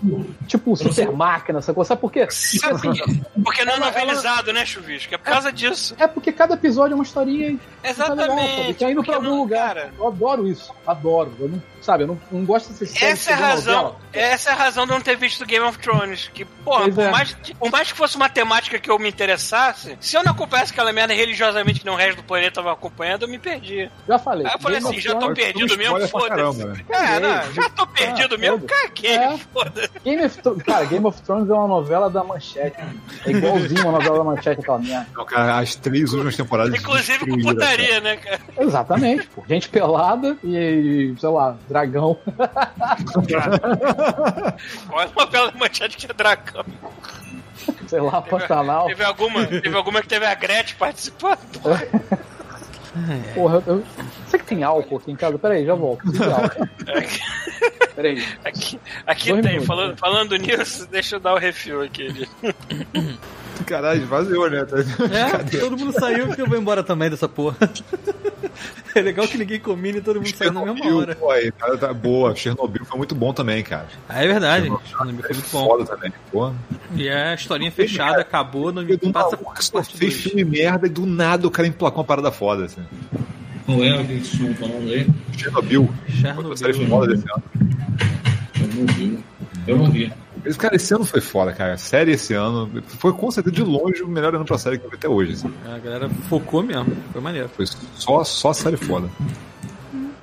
Tipo 0.47 0.75
Super 0.75 1.11
Máquina, 1.11 1.61
sacou? 1.61 1.83
Sabe 1.85 2.01
por 2.01 2.11
quê? 2.11 2.27
Sabe 2.29 2.81
por 2.81 2.93
quê? 2.93 3.03
Porque 3.43 3.63
não 3.65 3.73
é 3.73 3.77
Ela- 3.77 3.85
novelizado, 3.87 4.51
né, 4.53 4.65
Chuvisco? 4.65 5.13
É 5.13 5.17
por 5.17 5.25
causa 5.25 5.51
disso. 5.51 5.95
É 5.99 6.07
porque 6.07 6.31
cada 6.31 6.55
episódio 6.55 6.93
é 6.93 6.95
uma 6.95 7.03
historinha 7.03 7.47
legal, 7.47 7.59
sabe? 7.95 8.21
Exatamente. 8.21 8.73
Que 8.73 8.85
é 8.85 8.91
indo 8.91 9.03
pra 9.03 9.15
algum 9.15 9.29
não- 9.29 9.37
lugar. 9.39 9.67
cara, 9.75 9.91
Eu 9.97 10.07
adoro 10.07 10.47
isso. 10.47 10.71
Adoro. 10.85 11.31
Eu 11.39 11.49
não, 11.49 11.61
sabe, 11.81 12.03
eu 12.03 12.07
não, 12.07 12.19
não 12.31 12.45
gosto 12.45 12.69
dessas 12.71 12.89
séries 12.89 13.19
Essa 13.19 13.31
é 13.31 13.33
a 13.33 13.37
razão. 13.37 13.75
novela. 13.83 13.95
Essa 14.17 14.49
é 14.49 14.53
a 14.53 14.55
razão 14.55 14.85
de 14.85 14.91
eu 14.91 14.95
não 14.95 15.03
ter 15.03 15.15
visto 15.15 15.45
Game 15.45 15.65
of 15.65 15.77
Thrones. 15.79 16.29
Que, 16.33 16.45
porra, 16.45 16.81
Pois 16.83 16.95
por, 16.95 17.03
é. 17.03 17.11
mais, 17.11 17.33
por 17.59 17.71
mais 17.71 17.91
que 17.91 17.97
fosse 17.97 18.15
uma 18.15 18.29
temática 18.29 18.79
que 18.79 18.89
eu 18.89 18.97
me 18.99 19.09
interessasse, 19.09 19.97
se 19.99 20.15
eu 20.15 20.23
não 20.23 20.31
acompanhasse 20.31 20.71
aquela 20.71 20.91
merda 20.93 21.13
religiosamente 21.13 21.79
que 21.81 21.85
não 21.85 21.93
o 21.93 21.97
resto 21.97 22.17
do 22.17 22.23
planeta 22.23 22.55
tava 22.55 22.71
acompanhando, 22.73 23.23
eu 23.23 23.27
me 23.29 23.37
perdi. 23.39 23.89
Já 24.07 24.17
falei. 24.19 24.45
Aí 24.47 24.53
eu 24.53 24.59
falei 24.59 24.79
Game 24.79 24.89
assim, 24.89 24.97
of 24.97 25.07
já 25.07 25.13
tô 25.13 25.19
Thrones- 25.19 25.35
perdido 25.43 25.65
Spoiler 25.73 25.89
mesmo, 25.91 26.07
foda-se. 26.09 26.65
né? 26.65 26.85
É, 26.89 27.19
não, 27.19 27.53
já 27.53 27.69
tô 27.69 27.87
perdido 27.87 28.35
Ah, 28.35 28.37
mesmo, 28.37 28.59
caguei, 28.61 29.15
É. 29.15 29.37
foda-se. 29.53 29.89
Game 30.03 30.25
of 30.25 30.37
Thrones, 30.41 30.63
cara, 30.63 30.85
Game 30.85 31.05
of 31.05 31.21
Thrones 31.21 31.49
é 31.49 31.53
uma 31.53 31.67
novela 31.67 32.09
da 32.09 32.23
manchete. 32.23 32.77
É 33.25 33.31
igualzinho 33.31 33.83
uma 33.83 33.93
novela 33.93 34.17
da 34.17 34.23
manchete 34.23 34.61
aquela 34.61 34.79
merda. 34.79 35.07
Não, 35.15 35.25
cara, 35.25 35.59
as 35.59 35.75
três 35.75 36.11
últimas 36.13 36.35
temporadas. 36.35 36.73
Inclusive 36.79 37.25
com 37.29 37.41
putaria, 37.41 37.99
né, 38.01 38.15
cara? 38.17 38.39
Exatamente, 38.59 39.27
pô. 39.27 39.43
Gente 39.47 39.69
pelada 39.69 40.37
e, 40.43 41.13
sei 41.19 41.29
lá, 41.29 41.55
dragão. 41.69 42.17
Olha 44.91 45.09
uma 45.15 45.25
bela 45.25 45.53
manchete 45.57 45.97
que 45.97 46.05
é 46.09 46.13
dragão. 46.13 46.65
Sei 47.87 47.99
lá, 47.99 48.21
Pantanal. 48.21 48.87
Teve 48.87 49.03
alguma, 49.03 49.45
teve 49.45 49.75
alguma 49.75 50.01
que 50.01 50.07
teve 50.07 50.25
a 50.25 50.35
Gretchen 50.35 50.75
participando. 50.77 51.39
Porra, 53.35 53.63
eu, 53.67 53.83
Você 54.37 54.39
que 54.39 54.45
tem 54.45 54.63
álcool 54.63 54.97
aqui 54.97 55.11
em 55.11 55.15
casa? 55.15 55.39
Peraí, 55.39 55.65
já 55.65 55.73
volto. 55.73 56.03
Peraí. 57.95 58.23
Aqui, 58.45 58.79
aqui 59.05 59.29
Dois 59.29 59.41
tem, 59.41 59.53
minutos. 59.53 59.67
falando, 59.67 59.97
falando 59.97 60.35
nisso, 60.35 60.87
deixa 60.87 61.15
eu 61.15 61.19
dar 61.19 61.33
o 61.33 61.37
refil 61.37 61.81
aqui. 61.81 62.27
Caralho, 63.65 64.05
vazio, 64.05 64.47
né? 64.49 64.59
É, 65.11 65.59
todo 65.59 65.77
mundo 65.77 65.91
saiu 65.93 66.33
que 66.33 66.41
eu 66.41 66.47
vou 66.47 66.57
embora 66.57 66.83
também 66.83 67.09
dessa 67.09 67.27
porra. 67.27 67.57
É 68.95 69.01
legal 69.01 69.27
que 69.27 69.37
ninguém 69.37 69.59
combina 69.59 69.99
e 69.99 70.01
todo 70.01 70.15
mundo 70.15 70.35
sai 70.35 70.49
na 70.49 70.65
mesma 70.65 70.95
hora. 70.95 71.15
pô, 71.15 71.29
aí, 71.29 71.51
cara, 71.51 71.77
tá 71.77 71.93
boa. 71.93 72.35
Chernobyl 72.35 72.83
foi 72.83 72.97
muito 72.97 73.13
bom 73.13 73.31
também, 73.31 73.61
cara. 73.61 73.85
Ah, 74.09 74.23
é 74.23 74.27
verdade. 74.27 74.65
Chernobyl 74.65 74.87
Chernobyl 74.87 75.21
foi 75.21 75.33
muito 75.35 75.51
bom. 75.51 75.65
Foda 75.65 75.85
também, 75.85 76.13
pô. 76.31 76.51
E 76.95 77.07
a 77.07 77.35
historinha 77.35 77.71
fechada, 77.71 78.21
acabou, 78.21 78.71
não 78.71 79.11
passa 79.11 79.37
por 79.37 79.55
fez 79.85 80.15
filme 80.15 80.43
merda 80.43 80.87
e 80.87 80.89
do 80.89 81.05
nada 81.05 81.45
o 81.47 81.51
cara 81.51 81.67
emplacou 81.67 81.99
uma 81.99 82.05
parada 82.05 82.31
foda, 82.31 82.65
assim. 82.65 82.83
Qual 83.67 83.83
é 83.83 84.01
o 84.01 84.05
que 84.05 84.13
estão 84.13 84.51
falando 84.55 84.89
aí? 84.89 85.07
Chernobyl. 85.37 85.87
Foi 86.07 86.15
Chernobyl. 86.15 86.87
foda 86.87 87.07
desse 87.13 87.25
ano. 87.31 87.43
Eu 88.59 88.67
não 88.75 88.85
vi. 88.93 89.19
Eu 89.67 89.77
não 89.77 89.91
vi. 89.91 90.11
Esse, 90.45 90.57
cara, 90.57 90.75
esse 90.75 90.93
ano 90.95 91.03
foi 91.05 91.19
foda, 91.21 91.51
cara. 91.51 91.73
A 91.73 91.77
série 91.77 92.11
esse 92.13 92.33
ano 92.33 92.69
foi 92.87 93.11
com 93.13 93.29
certeza 93.29 93.55
de 93.55 93.61
longe 93.63 94.01
o 94.01 94.07
melhor 94.07 94.33
ano 94.33 94.45
pra 94.45 94.57
série 94.57 94.77
que 94.79 94.85
eu 94.85 94.89
vi 94.89 94.95
até 94.95 95.09
hoje. 95.09 95.33
assim. 95.33 95.51
A 95.65 95.77
galera 95.77 96.09
focou 96.29 96.63
mesmo, 96.63 96.95
foi 97.11 97.21
maneiro. 97.21 97.49
Foi 97.49 97.65
só, 97.95 98.23
só 98.23 98.53
série 98.53 98.77
foda. 98.77 99.09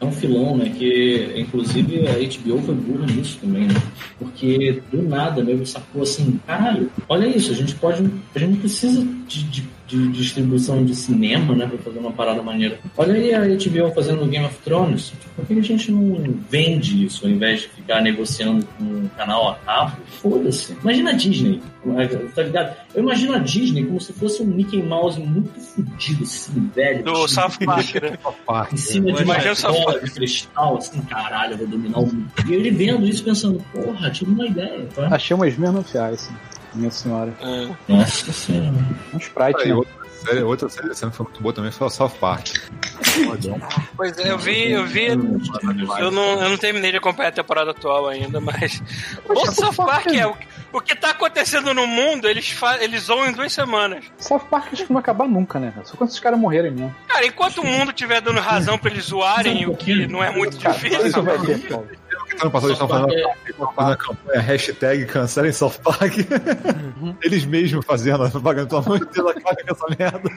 É 0.00 0.04
um 0.04 0.12
filão, 0.12 0.56
né? 0.56 0.70
Que 0.70 1.32
inclusive 1.36 2.06
a 2.08 2.12
HBO 2.14 2.62
foi 2.62 2.74
burra 2.74 3.06
nisso 3.06 3.38
também, 3.40 3.68
né? 3.68 3.74
Porque 4.18 4.82
do 4.90 5.02
nada 5.02 5.44
mesmo 5.44 5.66
sacou 5.66 6.02
assim, 6.02 6.40
caralho, 6.46 6.90
olha 7.08 7.26
isso, 7.26 7.52
a 7.52 7.54
gente 7.54 7.74
pode. 7.76 8.02
A 8.34 8.38
gente 8.38 8.50
não 8.52 8.56
precisa 8.58 9.06
de, 9.28 9.42
de- 9.44 9.68
de 9.94 10.08
distribuição 10.08 10.84
de 10.84 10.94
cinema, 10.94 11.54
né? 11.54 11.66
Pra 11.66 11.78
fazer 11.78 11.98
uma 11.98 12.12
parada 12.12 12.42
maneira. 12.42 12.78
Olha 12.96 13.14
aí 13.14 13.32
a 13.32 13.40
HBO 13.40 13.94
fazendo 13.94 14.26
Game 14.26 14.44
of 14.44 14.56
Thrones. 14.64 15.12
Por 15.36 15.46
que 15.46 15.54
a 15.54 15.62
gente 15.62 15.92
não 15.92 16.34
vende 16.50 17.04
isso 17.04 17.24
ao 17.24 17.30
invés 17.30 17.62
de 17.62 17.68
ficar 17.68 18.00
negociando 18.00 18.66
com 18.76 18.84
um 18.84 19.08
canal 19.16 19.50
a 19.50 19.54
cabo? 19.56 19.96
Foda-se. 20.20 20.76
Imagina 20.82 21.10
a 21.10 21.12
Disney, 21.12 21.60
tá 22.34 22.42
ligado? 22.42 22.76
Eu 22.94 23.02
imagino 23.02 23.34
a 23.34 23.38
Disney 23.38 23.84
como 23.84 24.00
se 24.00 24.12
fosse 24.12 24.42
um 24.42 24.46
Mickey 24.46 24.82
Mouse 24.82 25.20
muito 25.20 25.60
fudido, 25.60 26.24
assim, 26.24 26.70
velho. 26.74 27.04
Do 27.04 27.28
South 27.28 27.58
Park, 27.64 27.94
né? 28.02 28.18
Em 28.72 28.76
cima 28.76 29.12
de 29.12 29.22
uma 29.22 29.36
bola 29.72 30.00
de 30.00 30.10
cristal, 30.10 30.76
assim, 30.78 31.00
caralho, 31.02 31.52
eu 31.54 31.58
vou 31.58 31.66
dominar 31.66 31.98
o 31.98 32.06
mundo. 32.06 32.26
E 32.48 32.52
ele 32.52 32.70
vendo 32.70 33.06
isso 33.06 33.22
pensando, 33.22 33.62
porra, 33.72 34.10
tive 34.10 34.30
uma 34.30 34.46
ideia. 34.46 34.86
Tá? 34.94 35.08
Achei 35.10 35.34
umas 35.36 35.52
Smirnoff 35.52 35.90
Ice, 36.12 36.30
minha 36.74 36.90
senhora. 36.90 37.32
É. 37.40 37.92
Nossa 37.92 38.32
senhora. 38.32 38.74
Um 39.12 39.18
Sprite, 39.18 39.62
Aí, 39.62 39.68
né? 39.68 39.74
outra 39.74 39.94
série, 40.24 40.42
outra 40.42 40.68
série 40.68 40.88
que 40.88 40.94
foi 40.94 41.24
muito 41.26 41.42
boa 41.42 41.52
também 41.52 41.70
foi 41.70 41.86
o 41.86 41.90
South 41.90 42.10
Park. 42.20 42.48
Pois 43.96 44.18
é, 44.18 44.30
eu 44.30 44.38
vi, 44.38 44.72
eu 44.72 44.86
vi. 44.86 45.06
Eu 45.06 46.10
não, 46.10 46.42
eu 46.42 46.48
não 46.48 46.56
terminei 46.56 46.90
de 46.90 46.96
acompanhar 46.96 47.28
a 47.28 47.32
temporada 47.32 47.70
atual 47.70 48.08
ainda, 48.08 48.40
mas. 48.40 48.82
O 49.28 49.52
South 49.52 49.74
Park 49.74 50.06
é 50.08 50.26
o, 50.26 50.34
o 50.72 50.80
que 50.80 50.96
tá 50.96 51.10
acontecendo 51.10 51.72
no 51.74 51.86
mundo, 51.86 52.28
eles, 52.28 52.50
fa, 52.50 52.82
eles 52.82 53.02
zoam 53.02 53.28
em 53.28 53.32
duas 53.32 53.52
semanas. 53.52 54.04
South 54.18 54.46
Park 54.50 54.72
acho 54.72 54.84
que 54.84 54.90
não 54.90 54.94
vai 54.94 55.00
acabar 55.00 55.28
nunca, 55.28 55.58
né? 55.58 55.72
Só 55.84 55.96
quando 55.96 56.10
esses 56.10 56.20
caras 56.20 56.38
morrerem 56.38 56.72
mesmo. 56.72 56.94
Cara, 57.06 57.26
enquanto 57.26 57.58
o 57.58 57.66
mundo 57.66 57.92
tiver 57.92 58.20
dando 58.20 58.40
razão 58.40 58.78
pra 58.78 58.90
eles 58.90 59.04
zoarem, 59.04 59.66
o 59.66 59.76
que 59.76 60.06
não 60.06 60.22
é 60.22 60.30
muito 60.30 60.56
difícil. 60.56 61.06
isso 61.06 61.22
vai 61.22 61.38
ter, 61.38 61.60
Ano 62.40 62.50
passado 62.50 62.70
eles 62.70 62.80
estavam 62.80 63.08
fazendo, 63.08 63.30
estavam 63.46 63.72
fazendo 63.72 63.92
a 63.92 63.96
campanha 63.96 64.40
hashtag 64.40 65.06
cancelem 65.06 65.52
South 65.52 65.74
Park. 65.82 66.14
Eles 67.22 67.44
mesmos 67.44 67.84
fazendo 67.84 68.24
a 68.24 68.30
propaganda. 68.30 68.68
Pelo 68.68 68.80
amor 68.82 68.98
de 68.98 69.12
Deus, 69.12 69.30
acaba 69.30 69.56
com 69.56 69.72
essa 69.72 69.96
merda. 69.98 70.30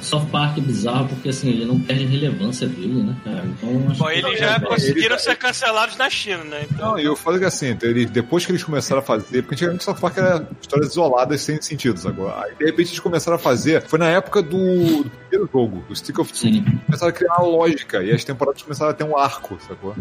South 0.00 0.26
Park 0.30 0.58
é 0.58 0.60
bizarro 0.60 1.08
porque 1.08 1.28
assim, 1.28 1.48
ele 1.50 1.64
não 1.64 1.78
perde 1.80 2.04
a 2.04 2.08
relevância 2.08 2.66
dele, 2.66 3.02
né, 3.02 3.16
cara? 3.24 3.44
Então, 3.46 3.90
acho 3.90 3.98
Bom, 3.98 4.06
que- 4.06 4.12
eles 4.18 4.38
já 4.38 4.60
conseguiram 4.60 5.18
ser 5.18 5.36
cancelados 5.36 5.96
na 5.96 6.08
China, 6.08 6.44
né? 6.44 6.66
Então, 6.70 6.92
Não, 6.92 6.98
e 6.98 7.04
eu 7.04 7.16
falo 7.16 7.38
que 7.38 7.44
assim, 7.44 7.76
eles, 7.82 8.10
depois 8.10 8.44
que 8.46 8.52
eles 8.52 8.62
começaram 8.62 9.00
a 9.00 9.04
fazer, 9.04 9.42
porque 9.42 9.54
antigamente 9.54 9.84
South 9.84 9.96
Park 9.96 10.16
era 10.18 10.48
histórias 10.60 10.90
isoladas 10.92 11.40
sem 11.40 11.60
sentido, 11.60 12.00
agora. 12.08 12.44
Aí 12.44 12.54
de 12.56 12.64
repente 12.64 12.88
eles 12.88 13.00
começaram 13.00 13.36
a 13.36 13.40
fazer, 13.40 13.82
foi 13.82 13.98
na 13.98 14.08
época 14.08 14.40
do, 14.42 15.02
do 15.04 15.10
primeiro 15.28 15.50
jogo, 15.52 15.84
do 15.88 15.96
Stick 15.96 16.18
of 16.18 16.32
Truth. 16.32 16.64
Começaram 16.86 17.10
a 17.10 17.12
criar 17.12 17.36
uma 17.38 17.46
lógica 17.48 18.02
e 18.02 18.10
as 18.12 18.24
temporadas 18.24 18.62
começaram 18.62 18.90
a 18.90 18.94
ter 18.94 19.04
um 19.04 19.16
arco, 19.16 19.58
sacou? 19.66 19.94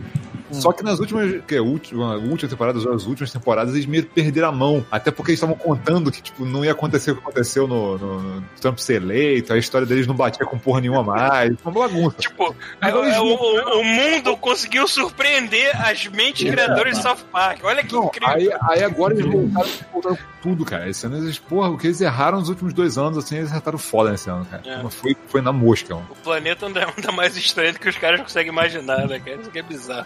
Só 0.52 0.72
que 0.72 0.82
nas 0.84 1.00
últimas, 1.00 1.44
que 1.46 1.56
é, 1.56 1.62
última, 1.62 2.16
última 2.16 2.50
temporada, 2.50 2.80
as 2.80 3.06
últimas 3.06 3.32
temporadas, 3.32 3.74
eles 3.74 3.86
meio 3.86 4.04
que 4.04 4.10
perderam 4.14 4.48
a 4.48 4.52
mão. 4.52 4.86
Até 4.90 5.12
porque 5.12 5.32
eles 5.32 5.40
estavam 5.42 5.58
contando 5.58 6.10
que, 6.10 6.22
tipo, 6.22 6.46
não 6.46 6.64
ia 6.64 6.72
acontecer 6.72 7.12
o 7.12 7.16
que 7.16 7.22
aconteceu 7.22 7.68
no, 7.68 7.98
no, 7.98 8.22
no 8.36 8.44
Trump 8.62 8.78
ser 8.78 9.02
eleito, 9.02 9.52
a 9.52 9.58
história 9.58 9.86
deles 9.88 10.06
não 10.06 10.13
batia 10.15 10.45
com 10.45 10.58
porra 10.60 10.82
nenhuma 10.82 11.02
mais. 11.04 11.60
Foi 11.62 11.71
uma 11.71 11.88
bagunça. 11.88 12.17
tipo, 12.17 12.56
Agora 12.80 13.10
é, 13.10 13.19
o, 13.19 13.26
o- 13.26 13.80
o 13.80 13.84
mundo 13.84 14.38
conseguiu 14.38 14.88
surpreender 14.88 15.71
as 15.84 16.06
mentes 16.08 16.47
criadoras 16.50 16.97
de 16.97 17.02
South 17.04 17.17
Park. 17.32 17.62
Olha 17.63 17.84
que 17.84 17.93
Não, 17.93 18.06
incrível. 18.06 18.30
aí, 18.36 18.50
aí 18.69 18.84
agora 18.84 19.13
eles 19.13 19.26
voltaram, 19.26 19.69
voltaram 19.93 20.15
com 20.15 20.23
tudo, 20.41 20.65
cara. 20.65 20.89
Esse 20.89 21.06
ano 21.08 21.17
eles, 21.17 21.39
porra, 21.39 21.69
o 21.69 21.78
que 21.78 21.88
eles 21.88 22.02
erraram 22.02 22.39
nos 22.39 22.50
últimos 22.50 22.73
dois 22.73 22.97
anos, 22.97 23.17
assim, 23.17 23.38
eles 23.38 23.50
acertaram 23.50 23.78
foda 23.78 24.12
nesse 24.12 24.30
ano, 24.30 24.45
cara. 24.45 24.62
É. 24.65 24.89
Foi, 24.89 25.15
foi 25.28 25.41
na 25.41 25.52
mosca, 25.52 25.95
mano. 25.95 26.08
O 26.12 26.15
planeta 26.15 26.65
anda, 26.67 26.88
anda 26.97 27.12
mais 27.12 27.36
estranho 27.38 27.73
do 27.73 27.80
que 27.80 27.89
os 27.89 27.97
caras 27.97 28.21
conseguem 28.21 28.52
imaginar, 28.52 29.08
né, 29.08 29.19
cara? 29.19 29.38
Isso 29.39 29.50
aqui 29.50 29.60
é 29.60 29.63
bizarro. 29.63 30.06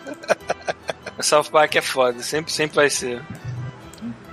o 1.17 1.23
South 1.23 1.45
Park 1.51 1.75
é 1.75 1.81
foda, 1.81 2.19
sempre, 2.21 2.51
sempre 2.51 2.75
vai 2.75 2.89
ser. 2.89 3.21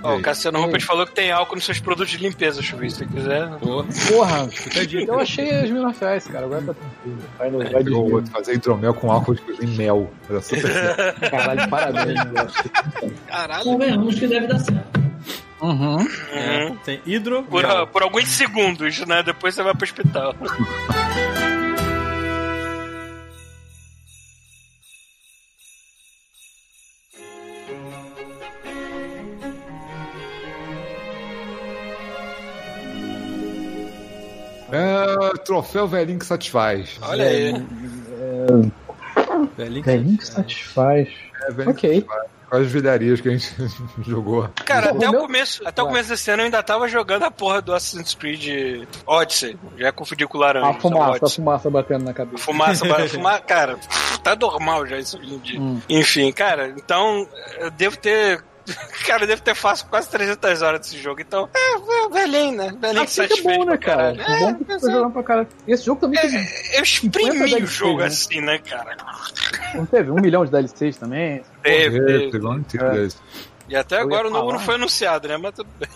Ó, 0.01 0.17
o? 0.17 0.21
Cassiano 0.21 0.61
Rupert 0.61 0.83
falou 0.85 1.05
que 1.05 1.13
tem 1.13 1.31
álcool 1.31 1.55
nos 1.55 1.65
seus 1.65 1.79
produtos 1.79 2.11
de 2.11 2.17
limpeza, 2.17 2.61
Chuvis, 2.61 2.93
se 2.93 2.99
você 2.99 3.05
quiser. 3.05 3.49
Porra, 3.59 4.49
eu 5.07 5.19
achei 5.19 5.49
as 5.51 5.65
Smirnoff 5.65 5.99
Ice, 6.17 6.29
cara. 6.29 6.45
Agora 6.45 6.61
tá 6.61 6.73
tranquilo. 6.73 7.17
Vai, 7.37 7.49
no, 7.49 7.57
vai 7.59 8.21
de 8.23 8.29
fazer 8.29 8.53
hidromel 8.55 8.93
com 8.93 9.11
álcool 9.11 9.35
de 9.35 9.41
em 9.61 9.67
mel. 9.75 10.11
Era 10.29 10.41
super 10.41 10.61
certo. 10.71 11.29
Caralho, 11.29 11.69
parabéns, 11.69 12.25
moleque. 12.25 12.69
Caralho. 13.27 13.63
Convenhamos 13.63 14.19
que 14.19 14.27
deve 14.27 14.47
dar 14.47 14.59
certo. 14.59 14.99
Uhum. 15.61 15.97
Uhum. 15.97 16.77
Tem 16.85 17.01
hidro. 17.05 17.43
Por, 17.43 17.63
por 17.87 18.03
alguns 18.03 18.29
segundos, 18.29 19.05
né? 19.05 19.21
Depois 19.23 19.53
você 19.53 19.63
vai 19.63 19.73
pro 19.73 19.83
hospital. 19.83 20.33
É, 34.71 35.37
troféu 35.43 35.87
velhinho 35.87 36.19
que 36.19 36.25
satisfaz. 36.25 36.97
Olha 37.01 37.25
aí. 37.25 37.51
Velhinho. 39.57 39.83
Velhinho 39.83 40.17
que 40.17 40.25
satisfaz. 40.27 41.09
É, 41.43 41.51
velhinho 41.51 41.71
Ok. 41.75 41.89
que 41.89 42.07
satisfaz. 42.07 42.29
Quais 42.49 42.65
as 42.65 42.71
vilharias 42.71 43.21
que 43.21 43.29
a 43.29 43.31
gente 43.31 43.53
jogou. 44.01 44.49
Cara, 44.65 44.89
até 44.89 45.07
o 45.07 45.13
começo, 45.19 45.61
até 45.67 45.83
o 45.83 45.85
começo 45.85 46.09
desse 46.09 46.31
ano 46.31 46.41
eu 46.41 46.45
ainda 46.45 46.63
tava 46.63 46.87
jogando 46.87 47.21
a 47.21 47.29
porra 47.29 47.61
do 47.61 47.71
Assassin's 47.75 48.15
Creed 48.15 48.87
Odyssey. 49.05 49.55
Já 49.77 49.91
confundi 49.91 50.25
com 50.25 50.35
o 50.39 50.41
laranja. 50.41 50.65
A 50.67 50.73
fumaça, 50.73 51.25
a 51.27 51.29
fumaça 51.29 51.69
batendo 51.69 52.05
na 52.05 52.13
cabeça. 52.13 52.43
Fumaça, 52.43 52.87
ba- 52.87 53.05
fuma- 53.07 53.39
cara, 53.39 53.77
tá 54.23 54.35
normal 54.35 54.87
já 54.87 54.97
isso 54.97 55.19
hoje 55.19 55.31
em 55.35 55.37
dia. 55.37 55.61
Hum. 55.61 55.79
Enfim, 55.87 56.31
cara, 56.31 56.69
então 56.75 57.27
eu 57.59 57.69
devo 57.69 57.95
ter. 57.97 58.43
Cara, 59.05 59.23
eu 59.23 59.27
devo 59.27 59.41
ter 59.41 59.55
fácil 59.55 59.87
quase 59.87 60.09
300 60.09 60.61
horas 60.61 60.81
desse 60.81 60.97
jogo. 60.97 61.21
Então, 61.21 61.49
é, 61.53 62.05
é 62.05 62.09
velhinho, 62.09 62.55
né? 62.57 62.73
Velhinho 62.79 63.03
Assim 63.03 63.27
que 63.27 63.39
é 63.39 63.41
bom, 63.41 63.65
né, 63.65 63.77
pra 63.77 63.77
cara? 63.77 64.15
caralho. 64.15 64.21
É 64.21 64.39
bom 64.39 64.55
que 64.55 64.63
você 64.65 64.85
tá 64.87 64.91
jogando 64.91 65.13
pra 65.13 65.23
caralho. 65.23 65.47
E 65.67 65.71
esse 65.71 65.85
jogo 65.85 66.01
também 66.01 66.19
teve, 66.21 66.37
Eu 66.73 66.85
50 66.85 67.35
exprimi 67.35 67.63
o 67.63 67.67
jogo 67.67 67.99
né? 67.99 68.05
assim, 68.05 68.41
né, 68.41 68.59
cara? 68.59 68.97
não 69.75 69.85
teve 69.85 70.11
um 70.11 70.15
milhão 70.15 70.45
de 70.45 70.51
DLCs 70.51 70.97
também. 70.97 71.41
Teve, 71.63 72.05
teve. 72.05 72.37
É. 72.77 72.89
desse. 72.91 73.17
E 73.67 73.75
até 73.75 73.99
agora 73.99 74.27
o 74.27 74.31
novo 74.31 74.47
falar. 74.47 74.57
não 74.57 74.65
foi 74.65 74.75
anunciado, 74.75 75.27
né? 75.27 75.37
Mas 75.37 75.53
tudo 75.53 75.69
bem. 75.79 75.89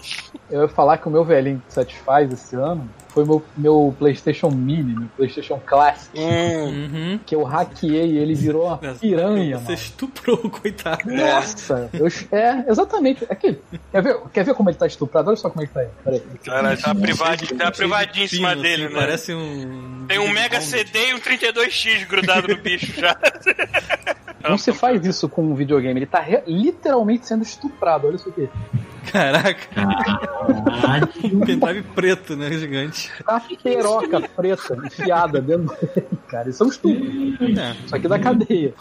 Eu 0.52 0.62
ia 0.62 0.68
falar 0.68 1.00
que 1.00 1.08
o 1.08 1.12
meu 1.12 1.24
velhinho 1.26 1.62
que 1.68 1.74
satisfaz 1.74 2.32
esse 2.32 2.56
ano 2.56 2.88
foi 3.14 3.24
meu, 3.26 3.44
meu 3.56 3.96
PlayStation 4.00 4.50
Mini, 4.50 4.96
meu 4.96 5.08
PlayStation 5.16 5.60
Classic, 5.66 6.18
Hum. 6.20 6.64
Uhum. 6.66 7.20
que 7.26 7.36
eu 7.36 7.44
hackeei 7.44 8.12
e 8.14 8.18
ele 8.18 8.34
virou 8.34 8.66
uma 8.68 8.78
piranha, 8.78 9.58
Você 9.58 9.64
mano. 9.64 9.74
estuprou, 9.76 10.38
coitado. 10.50 11.02
Nossa, 11.06 11.90
eu, 11.94 12.08
é, 12.32 12.66
exatamente. 12.68 13.26
Aqui, 13.30 13.58
quer, 13.92 14.02
ver, 14.02 14.18
quer 14.34 14.44
ver 14.46 14.54
como 14.56 14.70
ele 14.70 14.78
tá 14.78 14.88
estuprado? 14.88 15.28
Olha 15.30 15.38
só 15.38 15.50
como 15.50 15.64
ele 15.64 15.72
tá 15.72 15.82
aí. 15.82 15.88
Peraí. 16.04 16.22
Caralho, 16.44 16.82
tá 16.82 16.96
privadinho, 16.96 17.58
tá 17.58 17.72
privadinho 17.72 18.26
em 18.26 18.28
cima 18.28 18.50
Pino, 18.50 18.62
dele, 18.62 18.86
assim, 18.86 18.94
né? 18.94 19.00
Parece 19.00 19.34
um. 19.34 20.06
Tem 20.08 20.20
um 20.20 20.30
Mega 20.32 20.60
CD 20.60 21.10
e 21.12 21.14
um 21.14 21.20
32X 21.20 22.08
grudado 22.08 22.48
no 22.48 22.58
bicho 22.58 22.92
já. 23.00 23.16
Não 24.48 24.58
se 24.58 24.74
faz 24.74 25.06
isso 25.06 25.30
com 25.30 25.42
um 25.44 25.56
videogame. 25.56 26.00
Ele 26.00 26.06
tá 26.06 26.20
re- 26.20 26.44
literalmente 26.46 27.26
sendo 27.28 27.44
estuprado. 27.44 28.08
Olha 28.08 28.16
isso 28.16 28.28
aqui. 28.30 28.50
Caraca, 29.12 29.68
Caralho. 29.74 31.08
pendrive 31.46 31.84
preto, 31.96 32.36
né? 32.36 32.52
Gigante. 32.52 33.12
Tá 33.26 33.34
uma 33.50 33.58
peroca 33.62 34.22
preta 34.22 34.78
enfiada 34.86 35.42
dentro 35.42 35.76
dele, 35.94 36.08
cara. 36.28 36.50
Isso 36.50 36.64
é 36.64 36.66
um 36.66 36.70
estupro. 36.70 37.06
É. 37.60 37.76
Isso 37.86 37.96
aqui 37.96 38.08
da 38.08 38.20
cadeia. 38.20 38.74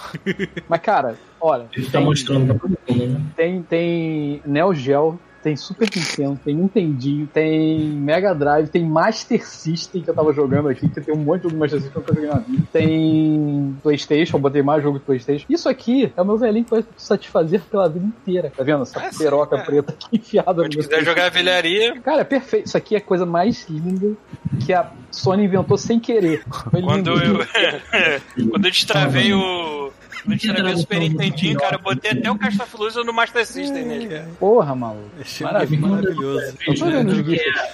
Mas, 0.68 0.80
cara, 0.80 1.16
olha. 1.40 1.66
Ele 1.76 1.90
tá 1.90 2.00
mostrando 2.00 2.46
pra 2.46 2.54
todo 2.58 2.78
mundo, 2.88 3.08
né? 3.14 3.20
Tem, 3.36 3.62
tem 3.62 4.42
Neo 4.46 4.74
Geo, 4.74 5.18
tem 5.42 5.56
Super 5.56 5.88
Nintendo, 5.94 6.38
tem 6.44 6.54
Nintendinho, 6.54 7.26
tem 7.26 7.80
Mega 7.80 8.34
Drive, 8.34 8.68
tem 8.68 8.84
Master 8.84 9.46
System 9.46 10.02
que 10.02 10.10
eu 10.10 10.14
tava 10.14 10.32
jogando 10.32 10.68
aqui, 10.68 10.88
que 10.88 11.00
tem 11.00 11.14
um 11.14 11.18
monte 11.18 11.42
de 11.42 11.42
jogo 11.44 11.54
de 11.54 11.60
Master 11.60 11.80
System 11.80 12.02
que 12.02 12.10
eu 12.10 12.14
joguei 12.14 12.30
na 12.30 12.38
vida. 12.38 12.68
Tem 12.72 13.76
Playstation, 13.82 14.36
eu 14.36 14.40
botei 14.40 14.62
mais 14.62 14.82
jogo 14.82 14.98
de 14.98 15.04
Playstation. 15.04 15.46
Isso 15.48 15.68
aqui 15.68 16.12
é 16.16 16.22
o 16.22 16.24
meu 16.24 16.38
velhinho 16.38 16.64
que 16.64 16.70
vai 16.70 16.84
satisfazer 16.96 17.60
pela 17.62 17.88
vida 17.88 18.06
inteira. 18.06 18.52
Tá 18.56 18.62
vendo? 18.62 18.82
Essa 18.82 19.10
sim, 19.10 19.18
peroca 19.18 19.56
é. 19.56 19.62
preta 19.62 19.92
aqui 19.92 20.06
enfiada 20.16 20.52
no 20.52 20.62
Quando 20.62 20.74
meu 20.74 20.84
quiser 20.84 21.04
jogar 21.04 21.30
velharia, 21.30 22.00
Cara, 22.00 22.22
é 22.22 22.24
perfeito. 22.24 22.66
Isso 22.66 22.76
aqui 22.76 22.94
é 22.94 22.98
a 22.98 23.00
coisa 23.00 23.26
mais 23.26 23.68
linda 23.68 24.16
que 24.64 24.72
a 24.72 24.90
Sony 25.10 25.44
inventou 25.44 25.76
sem 25.76 25.98
querer. 25.98 26.44
Quando 26.44 27.10
eu. 27.10 27.38
quando 28.50 28.64
eu 28.64 28.70
destravei 28.70 29.32
o. 29.32 29.92
Quando 30.24 30.32
eu 30.32 30.38
destravei 30.38 30.72
o 30.74 30.78
Super 30.78 31.00
Nintendinho, 31.00 31.58
cara, 31.58 31.76
eu 31.76 31.80
botei 31.80 32.12
até 32.12 32.30
o 32.30 32.38
Castafilusa 32.38 33.02
no 33.02 33.12
Master 33.12 33.44
System 33.44 33.84
nele. 33.84 34.22
Porra, 34.38 34.74
maluco. 34.74 35.10
Maravilha. 35.40 35.86
maravilhoso. 35.88 36.56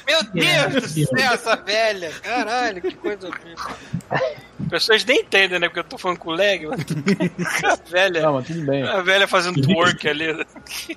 Meu 0.06 0.22
Deus 0.32 0.94
do 0.94 1.06
céu, 1.18 1.32
essa 1.32 1.56
velha! 1.56 2.10
Caralho, 2.22 2.80
que 2.80 2.94
coisa 2.94 3.28
horrível. 3.28 4.38
Pessoas 4.68 5.04
nem 5.04 5.20
entendem, 5.20 5.58
né? 5.58 5.68
Porque 5.68 5.80
eu 5.80 5.84
tô 5.84 5.96
falando 5.96 6.18
com 6.18 6.30
o 6.30 6.34
leg, 6.34 6.66
mas 6.66 6.80
a 7.64 7.90
velha. 7.90 8.22
Não, 8.22 8.34
mas 8.34 8.46
tudo 8.46 8.62
bem. 8.62 8.82
A 8.82 9.00
velha 9.00 9.26
fazendo 9.28 9.60
twerk 9.60 10.08
ali. 10.08 10.26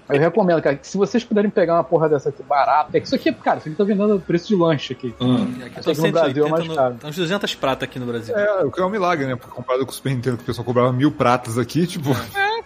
Eu 0.09 0.19
recomendo, 0.19 0.61
cara, 0.61 0.75
que 0.75 0.87
se 0.87 0.97
vocês 0.97 1.23
puderem 1.23 1.49
pegar 1.49 1.75
uma 1.75 1.83
porra 1.83 2.09
dessa 2.09 2.29
aqui 2.29 2.43
barata, 2.43 2.97
é 2.97 2.99
que 2.99 3.05
isso 3.05 3.15
aqui, 3.15 3.31
cara, 3.31 3.59
isso 3.59 3.69
aqui 3.69 3.77
tá 3.77 3.83
vendendo 3.83 4.13
a 4.15 4.19
preço 4.19 4.47
de 4.47 4.55
lanche 4.55 4.93
aqui. 4.93 5.13
Ah, 5.19 5.65
Aqui 5.65 5.93
que 5.93 6.01
no 6.01 6.11
Brasil 6.11 6.45
é 6.45 6.49
mais 6.49 6.67
no, 6.67 6.75
caro. 6.75 6.95
tá 6.95 7.07
uns 7.07 7.15
200 7.15 7.55
prata 7.55 7.85
aqui 7.85 7.99
no 7.99 8.05
Brasil. 8.05 8.35
É, 8.35 8.63
o 8.63 8.71
que 8.71 8.81
é 8.81 8.85
um 8.85 8.89
milagre, 8.89 9.27
né? 9.27 9.35
Porque 9.35 9.53
comparado 9.53 9.85
com 9.85 9.91
o 9.91 9.95
Super 9.95 10.13
Nintendo, 10.13 10.37
que 10.37 10.43
o 10.43 10.45
pessoal 10.45 10.65
cobrava 10.65 10.91
mil 10.91 11.11
pratas 11.11 11.57
aqui, 11.57 11.85
tipo. 11.85 12.09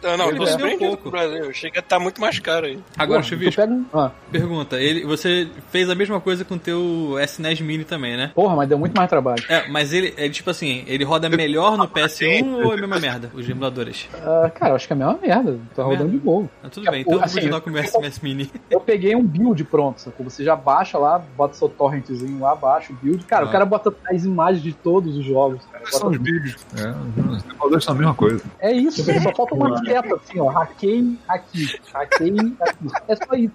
Não, 0.04 0.18
não, 0.18 0.30
eu 0.30 0.36
tô 0.36 0.44
Ele 0.44 0.52
surpreendido 0.52 0.58
vendeu 0.58 0.76
um 0.76 0.80
pouco. 0.98 1.04
com 1.04 1.10
o 1.10 1.12
Brasil. 1.12 1.52
Que 1.52 1.68
ia 1.68 1.82
tá 1.82 2.00
muito 2.00 2.22
mais 2.22 2.38
caro 2.40 2.66
aí. 2.68 2.80
Agora, 2.98 3.24
Chuvisco, 3.24 3.62
pega 3.62 3.82
ah, 3.94 4.12
pergunta. 4.32 4.80
Ele, 4.80 5.04
você 5.06 5.48
fez 5.72 5.90
a 5.90 5.96
mesma 5.96 6.20
coisa 6.20 6.46
com 6.46 6.56
o 6.56 6.60
teu 6.60 7.16
SNES 7.24 7.62
Mini 7.62 7.84
também, 7.84 8.16
né? 8.16 8.32
porra, 8.36 8.56
mas 8.56 8.70
deu 8.70 8.78
muito 8.78 8.96
mais 8.96 9.10
trabalho. 9.10 9.44
É, 9.50 9.68
mas 9.68 9.94
ele, 9.94 10.14
é 10.18 10.30
tipo 10.30 10.50
assim, 10.50 10.85
ele 10.86 11.04
roda 11.04 11.30
melhor 11.30 11.78
no 11.78 11.88
PS1 11.88 12.64
ou 12.66 12.72
é 12.72 12.76
a 12.76 12.78
mesma 12.80 13.00
merda, 13.00 13.32
os 13.34 13.48
emuladores? 13.50 14.08
Ah, 14.16 14.50
cara, 14.54 14.72
eu 14.72 14.76
acho 14.76 14.88
que 14.88 14.94
é 14.94 14.96
a 14.96 15.00
mesma 15.00 15.20
merda. 15.22 15.60
Tá 15.76 15.84
rodando 15.84 16.10
de 16.12 16.18
boa. 16.18 16.50
Ah, 16.64 16.70
tudo 16.70 16.90
bem, 16.92 17.02
então 17.02 17.14
o- 17.14 17.18
vamos 17.18 17.32
assim, 17.32 17.40
continuar 17.42 17.62
com 17.62 17.70
o 17.70 17.74
meu 17.74 17.84
SNES 17.84 18.20
Mini. 18.20 18.52
Eu 18.70 18.80
peguei 18.80 19.16
um 19.16 19.24
build 19.24 19.64
pronto, 19.66 20.00
sacou? 20.02 20.30
Você 20.30 20.44
já 20.44 20.56
baixa 20.56 20.98
lá, 20.98 21.20
bota 21.38 21.54
seu 21.56 21.70
torrentzinho 21.70 22.40
lá, 22.40 22.56
baixa 22.56 22.92
o 22.94 22.96
build. 22.96 23.24
Cara, 23.26 23.46
Ah. 23.46 23.50
o 23.50 23.52
cara 23.52 23.66
bota 23.66 23.94
as 24.10 24.24
imagens 24.26 24.64
de 24.64 24.74
todos 24.74 25.18
os 25.18 25.26
jogos, 25.26 25.62
cara. 25.72 25.84
Bota 25.92 26.08
os 26.08 26.18
vídeos. 26.18 26.56
É, 26.78 26.90
os 27.32 27.44
emuladores 27.52 27.84
são 27.84 27.94
a 27.94 27.98
mesma 27.98 28.14
coisa. 28.14 28.44
É 28.60 28.72
isso, 28.72 29.04
só 29.04 29.32
falta 29.36 29.56
uma 29.56 29.78
seta 29.86 30.16
assim, 30.16 30.40
ó. 30.40 30.50
Hackei 30.50 31.18
aqui, 31.28 31.80
hackei 31.94 32.36
aqui. 32.62 32.92
É 33.08 33.16
só 33.16 33.34
isso. 33.36 33.54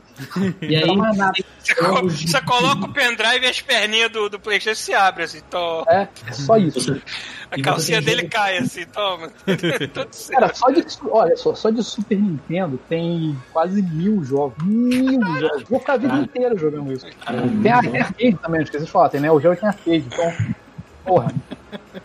E 0.63 0.77
aí, 0.77 0.87
Não 0.87 0.97
mais 0.97 1.17
nada. 1.17 1.33
Você, 1.59 1.75
co- 1.75 2.03
você 2.09 2.41
coloca 2.43 2.85
o 2.87 2.93
pendrive 2.93 3.45
e 3.45 3.49
as 3.49 3.61
perninhas 3.61 4.11
do, 4.11 4.29
do 4.29 4.39
Playstation 4.41 4.81
se 4.81 4.95
abrem, 4.95 5.25
assim. 5.25 5.41
É, 5.89 6.09
é 6.27 6.33
só 6.33 6.57
isso. 6.57 7.01
A 7.51 7.61
calcinha 7.63 8.01
dele 8.01 8.23
jogo- 8.23 8.31
cai, 8.33 8.59
assim, 8.59 8.85
toma. 8.87 9.31
Cara, 10.31 10.55
só 10.55 10.71
de, 10.71 10.85
olha 11.11 11.37
só, 11.37 11.55
só 11.55 11.71
de 11.71 11.83
Super 11.83 12.19
Nintendo 12.19 12.79
tem 12.89 13.37
quase 13.53 13.83
mil 13.83 14.23
jogos. 14.25 14.63
Mil 14.65 15.21
jogos. 15.39 15.63
Vou 15.69 15.81
ficar 15.81 15.95
a 15.95 15.97
vida 15.97 16.15
inteira 16.19 16.57
jogando 16.57 16.93
isso. 16.93 17.07
Tem 17.63 17.73
a 17.73 17.77
arcade 17.79 18.39
também, 18.43 18.61
eu 18.61 18.65
esqueci 18.65 18.85
de 18.85 18.91
falar. 18.91 19.09
Tem 19.09 19.21
Neo 19.21 19.41
Geo 19.41 19.53
e 19.53 19.57
tem 19.57 19.69
arcade. 19.69 20.05
Então, 20.07 20.33
porra. 21.05 21.33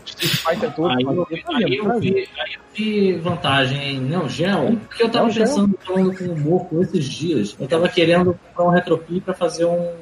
Fighter 0.06 0.73
todo. 0.73 0.91
Aí 0.91 1.04
eu, 1.04 1.28
aí, 1.30 1.78
eu 1.78 1.84
Brasil. 1.84 2.13
vi, 2.13 2.30
aí 2.39 2.54
eu 2.54 2.62
vi 2.73 3.13
vantagem 3.13 3.95
em 3.95 3.99
Neo 3.99 4.30
Geo, 4.30 4.78
porque 4.88 5.04
eu 5.04 5.10
tava 5.10 5.28
Neo 5.28 5.36
pensando, 5.36 5.80
falando 5.86 6.17
com 6.17 6.25
o 6.25 6.39
Moco 6.39 6.82
esses 6.82 7.06
dias, 7.06 7.56
eu 7.60 7.67
tava 7.67 7.89
querendo 7.89 8.38
comprar 8.47 8.65
um 8.65 8.69
RetroPie 8.69 9.21
pra 9.21 9.34
fazer 9.34 9.65
um, 9.65 9.93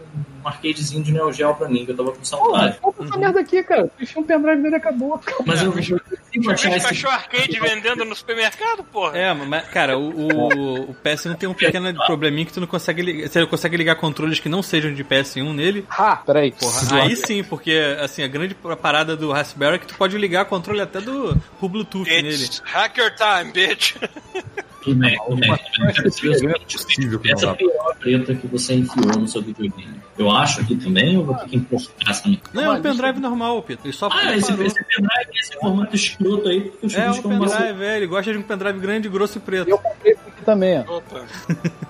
um 0.44 0.48
arcadezinho 0.48 1.04
de 1.04 1.12
Neo 1.12 1.32
Geo 1.32 1.54
pra 1.56 1.68
mim, 1.68 1.86
que 1.86 1.92
eu 1.92 1.98
tava 1.98 2.12
com 2.12 2.24
saudade. 2.24 2.78
compra 2.80 3.06
essa 3.06 3.18
merda 3.18 3.40
aqui, 3.40 3.64
cara. 3.64 3.90
Deixa 3.98 4.20
um 4.20 4.24
pendrive 4.24 4.62
dele 4.62 4.76
e 4.76 4.78
acabou. 4.78 5.20
Mas 5.46 5.62
eu, 5.62 5.74
esse 6.34 6.80
cachorro 6.80 7.14
arcade 7.14 7.60
vendendo 7.60 8.06
no 8.06 8.16
supermercado, 8.16 8.84
porra. 8.84 9.18
É, 9.18 9.34
mas, 9.34 9.68
cara, 9.70 9.98
o, 9.98 10.10
o, 10.10 10.82
o 10.92 10.96
PS1 11.04 11.36
tem 11.38 11.48
um 11.48 11.54
pequeno 11.54 11.94
probleminha 12.06 12.46
que 12.46 12.54
tu 12.54 12.60
não 12.60 12.68
consegue 12.68 13.02
ligar. 13.02 13.30
Você 13.30 13.46
consegue 13.46 13.78
ligar 13.78 13.96
controles 13.96 14.40
que 14.40 14.50
não 14.50 14.62
sejam 14.62 14.94
de 14.94 15.04
PS1 15.04 15.54
nele. 15.54 15.86
Ah, 15.90 16.16
peraí. 16.16 16.52
Porra, 16.52 17.04
aí 17.04 17.16
sim, 17.16 17.44
porque 17.44 17.80
assim, 18.00 18.24
a 18.24 18.28
grande 18.28 18.56
parada 18.82 19.16
do 19.16 19.32
Raspberry 19.54 19.80
que 19.80 19.86
tu 19.86 19.96
pode 19.96 20.18
ligar 20.18 20.46
controle 20.46 20.82
até 20.82 21.00
do 21.00 21.40
por 21.60 21.70
Bluetooth 21.70 22.08
nele. 22.08 22.34
It's 22.46 22.62
hacker 22.66 23.16
time, 23.16 23.52
bitch. 23.52 23.96
do 24.86 24.96
Mac. 24.96 25.14
do 25.30 25.48
Mac. 25.48 25.62
Eu 25.80 25.94
quero 25.94 26.12
saber 26.12 26.30
o 26.48 26.50
É 26.52 26.60
que 26.60 27.32
Essa 27.32 27.54
pior 27.54 27.96
preta 28.00 28.36
que 28.36 28.48
você 28.48 28.74
enfiou 28.76 29.20
no 29.20 29.28
seu 29.28 29.42
videogame. 29.42 30.02
Eu 30.18 30.30
acho 30.30 30.62
aqui 30.62 30.76
também, 30.76 31.18
ou 31.18 31.26
vou 31.26 31.36
ter 31.36 31.50
que 31.50 31.56
importar 31.58 32.12
essa 32.12 32.28
minha? 32.28 32.40
Não, 32.54 32.64
é 32.64 32.70
um 32.78 32.82
pendrive 32.82 33.20
normal, 33.20 33.62
Pito. 33.64 33.86
Ele 33.88 33.94
só 33.94 34.10
Ah, 34.12 34.36
esse, 34.36 34.52
esse 34.62 34.84
pendrive, 34.86 35.40
esse 35.40 35.54
formato 35.60 35.96
escroto 35.96 36.50
aí, 36.50 36.62
porque 36.80 36.96
É 36.96 37.10
um 37.10 37.22
pendrive, 37.22 37.84
é, 37.84 37.98
ele 37.98 38.08
gosta 38.08 38.32
de 38.32 38.38
um 38.38 38.44
pendrive 38.44 38.80
grande, 38.80 39.10
grosso 39.10 39.38
e 39.40 39.42
preto. 39.42 39.70
Eu 39.70 39.78
comprei 39.80 40.14
esse 40.14 40.22
aqui 40.28 40.46
também, 40.46 40.84
ó. 40.88 40.98
Opa. 40.98 41.22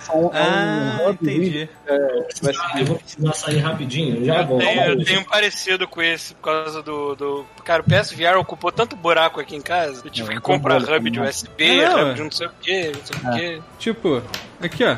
São- 0.00 0.30
é 0.34 0.38
Ah, 0.40 0.98
um 1.06 1.10
entendi. 1.10 1.68
Ah, 1.86 1.92
eu 2.78 2.86
vou 2.86 2.96
precisar 2.98 3.32
sair 3.34 3.58
rapidinho, 3.58 4.16
eu 4.16 4.24
já 4.24 4.40
Eu 4.40 4.46
volto. 4.46 4.64
tenho, 4.64 4.82
eu 4.84 5.04
tenho 5.04 5.20
um 5.20 5.24
parecido 5.24 5.86
com 5.88 6.00
esse 6.02 6.34
por 6.34 6.42
causa 6.44 6.82
do, 6.82 7.14
do. 7.14 7.46
Cara, 7.64 7.82
o 7.82 7.84
PSVR 7.84 8.36
ocupou 8.38 8.72
tanto 8.72 8.96
buraco 8.96 9.40
aqui 9.40 9.54
em 9.56 9.60
casa. 9.60 10.02
Eu 10.04 10.10
tive 10.10 10.28
É, 10.28 10.32
que 10.32 10.38
um 10.38 10.40
comprar 10.40 10.80
hub 10.82 11.10
de. 11.10 11.20
USB, 11.20 11.82
Não, 11.84 12.00
hub 12.02 12.10
é. 12.10 12.14
de 12.14 12.22
não 12.22 12.30
sei 12.30 12.46
o 12.46 12.50
que, 12.60 12.83
não 12.92 13.04
sei 13.04 13.16
o 13.16 13.34
que. 13.60 13.62
Tipo, 13.78 14.22
aqui 14.60 14.84
ó. 14.84 14.96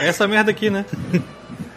É 0.00 0.08
essa 0.08 0.26
merda 0.28 0.50
aqui, 0.50 0.70
né? 0.70 0.84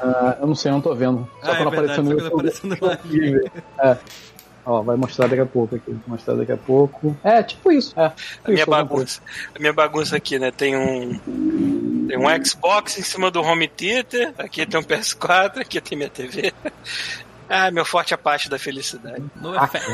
Ah, 0.02 0.38
eu 0.40 0.48
não 0.48 0.56
sei, 0.56 0.72
eu 0.72 0.76
não 0.76 0.82
tô 0.82 0.96
vendo. 0.96 1.28
Só 1.44 1.52
Ah, 1.52 1.56
quando 1.58 1.74
é 1.74 1.78
apareceu 1.78 2.04
no 2.04 2.10
quando 2.12 2.24
YouTube. 2.24 2.40
apareceu 2.40 2.70
no 2.70 2.78
consegui 2.78 3.20
ver. 3.32 3.52
É. 3.80 3.98
Ó, 4.66 4.82
vai 4.82 4.96
mostrar 4.96 5.28
daqui 5.28 5.42
a 5.42 5.46
pouco 5.46 5.76
aqui. 5.76 5.92
Vai 5.92 6.00
mostrar 6.08 6.36
daqui 6.36 6.52
a 6.54 6.58
pouco. 6.58 7.18
É, 7.22 7.44
tipo 7.44 7.70
isso. 7.70 8.00
É, 8.00 8.06
A 8.06 8.14
minha 8.48 8.62
isso, 8.62 8.70
bagunça. 8.70 9.22
A 9.54 9.60
minha 9.60 9.74
bagunça 9.74 10.16
aqui, 10.16 10.40
né? 10.40 10.52
Tem 10.52 10.78
um. 10.78 11.20
Tem 12.08 12.18
um 12.18 12.46
Xbox 12.46 12.98
em 12.98 13.04
cima 13.04 13.30
do 13.30 13.42
home 13.42 13.68
theater, 13.68 14.34
aqui 14.38 14.66
tem 14.66 14.80
um 14.80 14.84
PS4, 14.84 15.60
aqui 15.60 15.82
tem 15.82 15.98
minha 15.98 16.10
TV. 16.10 16.54
Ah, 17.52 17.72
meu 17.72 17.84
forte 17.84 18.14
Apache 18.14 18.48
da 18.48 18.60
felicidade. 18.60 19.24
No 19.42 19.58
Ah, 19.58 19.68
FX. 19.68 19.90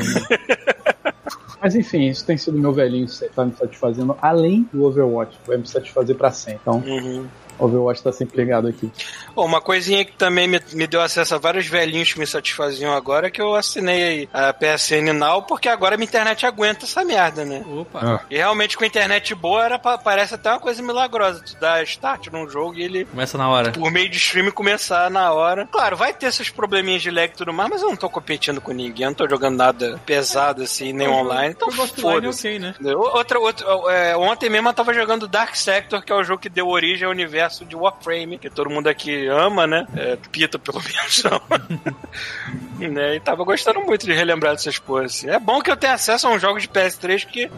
Mas 1.60 1.74
enfim, 1.74 2.06
isso 2.08 2.24
tem 2.24 2.36
sido 2.36 2.58
meu 2.58 2.72
velhinho 2.72 3.06
tá 3.34 3.44
me 3.44 3.54
satisfazendo, 3.54 4.16
além 4.20 4.68
do 4.72 4.84
Overwatch. 4.84 5.38
Vai 5.46 5.56
me 5.56 5.66
satisfazer 5.66 6.16
pra 6.16 6.30
sempre. 6.30 6.60
Então, 6.62 6.78
Uhum. 6.86 7.26
Overwatch 7.58 8.02
tá 8.02 8.12
sempre 8.12 8.36
ligado 8.42 8.68
aqui. 8.68 8.90
Bom, 9.34 9.44
uma 9.46 9.60
coisinha 9.60 10.04
que 10.04 10.12
também 10.12 10.46
me, 10.48 10.60
me 10.72 10.86
deu 10.86 11.00
acesso 11.00 11.34
a 11.34 11.38
vários 11.38 11.66
velhinhos 11.66 12.12
que 12.12 12.18
me 12.18 12.26
satisfaziam 12.26 12.92
agora 12.94 13.26
é 13.26 13.30
que 13.30 13.40
eu 13.40 13.54
assinei 13.54 14.02
aí 14.02 14.28
a 14.32 14.52
PSN 14.52 15.12
Now, 15.12 15.42
porque 15.42 15.68
agora 15.68 15.96
minha 15.96 16.06
internet 16.06 16.44
aguenta 16.46 16.84
essa 16.84 17.04
merda, 17.04 17.44
né? 17.44 17.64
Opa. 17.66 18.00
Ah. 18.02 18.20
E 18.30 18.36
realmente 18.36 18.76
com 18.76 18.84
internet 18.84 19.34
boa 19.34 19.64
era, 19.64 19.78
pa- 19.78 19.98
parece 19.98 20.34
até 20.34 20.50
uma 20.50 20.60
coisa 20.60 20.82
milagrosa. 20.82 21.40
Tu 21.42 21.56
dá 21.60 21.82
start 21.82 22.28
num 22.28 22.48
jogo 22.48 22.74
e 22.76 22.82
ele, 22.82 23.04
Começa 23.06 23.36
na 23.38 23.48
hora. 23.48 23.72
por 23.72 23.90
meio 23.90 24.08
de 24.08 24.16
stream, 24.16 24.50
começar 24.50 25.10
na 25.10 25.32
hora. 25.32 25.66
Claro, 25.70 25.96
vai 25.96 26.12
ter 26.12 26.26
esses 26.26 26.50
probleminhas 26.50 27.02
de 27.02 27.10
lag 27.10 27.32
e 27.32 27.36
tudo 27.36 27.52
mais, 27.52 27.70
mas 27.70 27.82
eu 27.82 27.88
não 27.88 27.96
tô 27.96 28.08
competindo 28.10 28.60
com 28.60 28.72
ninguém, 28.72 29.04
eu 29.04 29.10
não 29.10 29.14
tô 29.16 29.28
jogando 29.28 29.56
nada 29.56 30.00
pesado 30.06 30.62
assim, 30.62 30.92
nem 30.92 31.08
online. 31.08 31.54
Então 31.56 31.70
foda-se. 31.70 32.48
ok, 32.48 32.58
né? 32.58 32.74
Outra, 32.96 33.38
outra, 33.38 33.66
é, 33.92 34.16
ontem 34.16 34.48
mesmo 34.50 34.68
eu 34.68 34.74
tava 34.74 34.92
jogando 34.92 35.28
Dark 35.28 35.54
Sector, 35.54 36.02
que 36.02 36.12
é 36.12 36.14
o 36.14 36.24
jogo 36.24 36.40
que 36.40 36.48
deu 36.48 36.68
origem 36.68 37.04
ao 37.06 37.10
universo 37.12 37.45
de 37.64 37.76
Warframe, 37.76 38.38
que 38.38 38.50
todo 38.50 38.70
mundo 38.70 38.88
aqui 38.88 39.26
ama, 39.26 39.66
né? 39.66 39.86
É, 39.96 40.16
Pita, 40.30 40.58
pelo 40.58 40.80
menos. 40.84 41.22
não. 41.24 42.88
né? 42.88 43.16
E 43.16 43.20
tava 43.20 43.44
gostando 43.44 43.80
muito 43.80 44.04
de 44.06 44.12
relembrar 44.12 44.52
dessas 44.52 44.78
porras. 44.78 45.14
assim. 45.16 45.30
É 45.30 45.38
bom 45.38 45.60
que 45.60 45.70
eu 45.70 45.76
tenha 45.76 45.94
acesso 45.94 46.26
a 46.26 46.30
um 46.30 46.38
jogo 46.38 46.58
de 46.60 46.68
PS3 46.68 47.26
que 47.26 47.50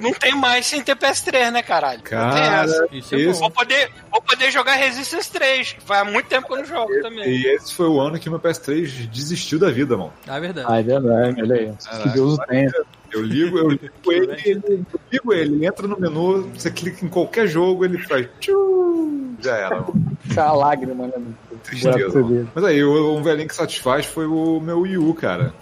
não 0.00 0.12
tem 0.12 0.34
mais 0.34 0.66
sem 0.66 0.82
ter 0.82 0.94
PS3, 0.96 1.50
né, 1.50 1.62
caralho? 1.62 1.98
não 1.98 2.04
tem 2.04 2.12
Cara, 2.18 2.64
essa. 2.64 2.86
Isso 2.92 3.14
é. 3.14 3.26
Vou 3.32 3.50
poder, 3.50 3.90
vou 4.10 4.22
poder 4.22 4.50
jogar 4.50 4.74
Resistance 4.74 5.30
3, 5.30 5.72
que 5.72 5.82
faz 5.82 6.10
muito 6.10 6.26
tempo 6.26 6.46
que 6.46 6.52
eu 6.52 6.58
não 6.58 6.64
jogo 6.64 6.92
também. 7.02 7.28
E 7.28 7.46
esse 7.46 7.74
foi 7.74 7.86
o 7.88 8.00
ano 8.00 8.18
que 8.18 8.30
meu 8.30 8.38
PS3 8.40 9.06
desistiu 9.08 9.58
da 9.58 9.70
vida, 9.70 9.96
mano. 9.96 10.12
Ah, 10.26 10.36
é 10.36 10.40
verdade. 10.40 10.66
Ah, 10.70 10.78
é 10.78 10.82
verdade, 10.82 11.42
olha 11.42 11.54
aí. 11.56 12.02
Que 12.02 12.08
Deus 12.10 12.34
o 12.34 12.38
tenha. 12.46 12.70
Eu 13.12 13.22
ligo, 13.22 13.58
eu 13.58 13.70
ligo 13.70 13.84
ele, 14.08 14.36
ele- 14.44 14.62
eu 14.92 15.00
ligo 15.12 15.32
ele, 15.32 15.54
ele 15.56 15.66
entra 15.66 15.86
no 15.86 15.98
menu, 15.98 16.48
você 16.54 16.70
clica 16.70 17.04
em 17.04 17.08
qualquer 17.08 17.46
jogo, 17.46 17.84
ele 17.84 17.98
faz. 17.98 18.28
tchu, 18.40 19.34
já 19.40 19.56
era, 19.56 19.80
mano. 19.80 20.02
Sai 20.32 20.44
a 20.48 20.52
lágrima, 20.52 21.06
né? 21.06 21.12
Tristeza. 21.64 22.24
Mas 22.54 22.64
aí, 22.64 22.84
um 22.84 23.22
velhinho 23.22 23.48
que 23.48 23.54
satisfaz 23.54 24.06
foi 24.06 24.26
o 24.26 24.60
meu 24.60 24.80
Wii 24.80 24.98
U, 24.98 25.14
cara. 25.14 25.54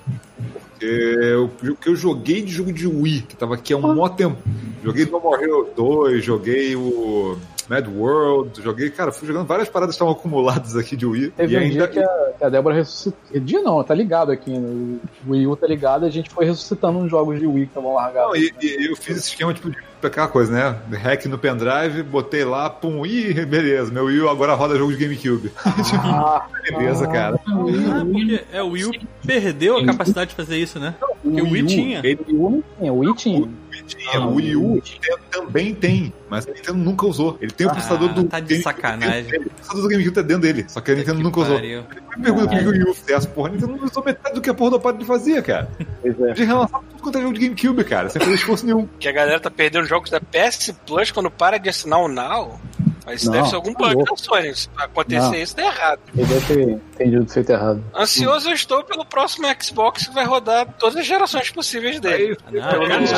Porque 0.70 0.86
eu- 0.86 1.50
o 1.72 1.76
que 1.76 1.88
eu 1.88 1.96
joguei 1.96 2.42
de 2.42 2.50
jogo 2.52 2.72
de 2.72 2.86
Wii, 2.86 3.22
que 3.22 3.36
tava 3.36 3.54
aqui 3.54 3.72
há 3.72 3.76
um 3.76 3.94
mó 3.94 4.08
tempo. 4.08 4.36
Joguei 4.82 5.06
No 5.06 5.20
More 5.20 5.42
Hero 5.42 5.68
2, 5.76 6.22
joguei 6.24 6.74
o 6.76 7.38
Mad 7.68 7.86
World, 7.88 8.62
joguei, 8.62 8.90
cara, 8.90 9.12
fui 9.12 9.26
jogando 9.26 9.46
várias 9.46 9.68
paradas 9.68 9.94
que 9.94 9.96
estavam 9.96 10.12
acumuladas 10.12 10.76
aqui 10.76 10.96
de 10.96 11.06
Wii. 11.06 11.30
Teve 11.30 11.54
e 11.54 11.56
um 11.56 11.60
ainda. 11.60 11.74
dia 11.74 11.88
que 11.88 11.98
a, 12.00 12.32
que 12.38 12.44
a 12.44 12.48
Débora 12.48 12.74
ressuscitou. 12.74 13.40
Dia 13.40 13.62
não, 13.62 13.82
tá 13.82 13.94
ligado 13.94 14.30
aqui. 14.30 14.50
No 14.50 15.00
o 15.26 15.30
Wii 15.30 15.46
U 15.46 15.56
tá 15.56 15.66
ligado 15.66 16.04
e 16.04 16.08
a 16.08 16.10
gente 16.10 16.30
foi 16.30 16.44
ressuscitando 16.44 16.98
uns 16.98 17.10
jogos 17.10 17.38
de 17.38 17.46
Wii 17.46 17.66
que 17.66 17.70
estavam 17.70 17.94
largados. 17.94 18.30
Não, 18.30 18.36
e, 18.36 18.52
e 18.60 18.90
eu 18.90 18.96
fiz 18.96 19.16
esse 19.16 19.28
esquema 19.28 19.52
tipo 19.54 19.70
de 19.70 19.76
aquela 20.06 20.28
coisa, 20.28 20.52
né? 20.52 20.98
Hack 20.98 21.26
no 21.26 21.38
pendrive, 21.38 22.02
botei 22.02 22.44
lá, 22.44 22.68
pum, 22.68 23.04
ih, 23.06 23.44
beleza, 23.46 23.92
meu 23.92 24.04
Wii 24.04 24.20
U 24.20 24.28
agora 24.28 24.54
roda 24.54 24.76
jogo 24.76 24.92
de 24.94 25.02
GameCube. 25.02 25.50
Ah, 26.04 26.46
beleza, 26.62 27.06
cara. 27.06 27.38
Ah, 27.46 28.04
porque 28.10 28.44
é, 28.52 28.62
o 28.62 28.70
Wii 28.70 28.84
U 28.84 28.90
perdeu 29.26 29.78
a 29.78 29.86
capacidade 29.86 30.30
de 30.30 30.36
fazer 30.36 30.56
isso, 30.56 30.78
né? 30.78 30.94
Porque 31.22 31.40
o 31.40 31.50
Wii 31.50 31.62
U, 31.62 31.66
tinha. 31.66 32.00
Ele 32.04 32.18
o 32.30 32.46
Wii 32.46 32.50
não 32.50 32.62
tinha, 32.78 32.92
o 32.92 32.98
Wii 32.98 33.14
tinha. 33.14 33.48
Tinha, 33.82 34.20
o 34.20 34.34
Wii 34.34 34.56
U 34.56 34.82
tem- 35.00 35.16
também 35.30 35.74
tem, 35.74 36.12
mas 36.30 36.46
a 36.46 36.50
Nintendo 36.52 36.78
nunca 36.78 37.06
usou. 37.06 37.36
Ele 37.40 37.50
tem 37.50 37.66
o 37.66 37.70
processador 37.70 38.12
do. 38.12 38.24
tá 38.24 38.40
de 38.40 38.62
sacanagem. 38.62 39.24
dele. 39.30 39.46
O 39.46 39.50
processador 39.50 39.82
do 39.82 39.88
GameCube 39.88 40.14
tá 40.14 40.22
dentro 40.22 40.42
dele, 40.42 40.64
só 40.68 40.80
que 40.80 40.90
a 40.92 40.94
Nintendo 40.94 41.20
nunca 41.20 41.40
usou. 41.40 41.56
Pariu. 41.56 41.84
Me 42.16 42.22
pergunta 42.22 42.48
por 42.48 42.58
que 42.58 42.64
o 42.64 42.70
Wii 42.70 42.82
U 42.82 42.94
fez 42.94 43.10
essa 43.18 43.28
porra. 43.28 43.48
A 43.48 43.52
Nintendo 43.52 43.76
não 43.76 43.84
usou 43.84 44.04
metade 44.04 44.34
do 44.34 44.40
que 44.40 44.50
a 44.50 44.54
porra 44.54 44.70
do 44.70 44.76
aparelho 44.76 45.04
fazia, 45.04 45.42
cara. 45.42 45.68
Pois 46.00 46.20
é. 46.20 46.32
De 46.32 46.44
relançar 46.44 46.80
tudo 46.90 47.02
quanto 47.02 47.18
é 47.18 47.22
jogo 47.22 47.34
de 47.34 47.40
GameCube, 47.48 47.84
cara, 47.84 48.08
sem 48.08 48.20
fazer 48.20 48.34
esforço 48.34 48.64
nenhum. 48.66 48.86
Que 48.98 49.08
a 49.08 49.12
galera 49.12 49.40
tá 49.40 49.50
perdendo 49.50 49.86
jogos 49.86 50.10
da 50.10 50.20
PS 50.20 50.72
Plus 50.86 51.10
quando 51.10 51.30
para 51.30 51.58
de 51.58 51.68
assinar 51.68 51.98
o 52.00 52.08
Now. 52.08 52.60
Mas 53.06 53.20
isso 53.20 53.26
Não, 53.30 53.36
deve 53.36 53.48
ser 53.48 53.54
algum 53.56 53.72
tá 53.72 53.78
bug 53.78 53.94
louco. 53.96 54.10
da 54.10 54.16
Sony. 54.16 54.54
Se 54.54 54.68
acontecer 54.76 55.18
Não. 55.20 55.34
isso, 55.34 55.56
tá 55.56 55.62
errado. 55.62 56.00
Ele 56.16 56.26
deve 56.26 56.46
ter 56.54 56.70
entendido 56.70 57.28
feito 57.28 57.50
errado. 57.50 57.84
Ansioso 57.94 58.48
eu 58.48 58.54
estou 58.54 58.82
pelo 58.84 59.04
próximo 59.04 59.46
Xbox 59.62 60.06
que 60.06 60.14
vai 60.14 60.24
rodar 60.24 60.66
todas 60.78 60.96
as 60.96 61.06
gerações 61.06 61.50
possíves 61.50 62.00
dele. 62.00 62.36
Não, 62.50 62.68
Pelo 62.70 62.88
menos. 62.88 63.10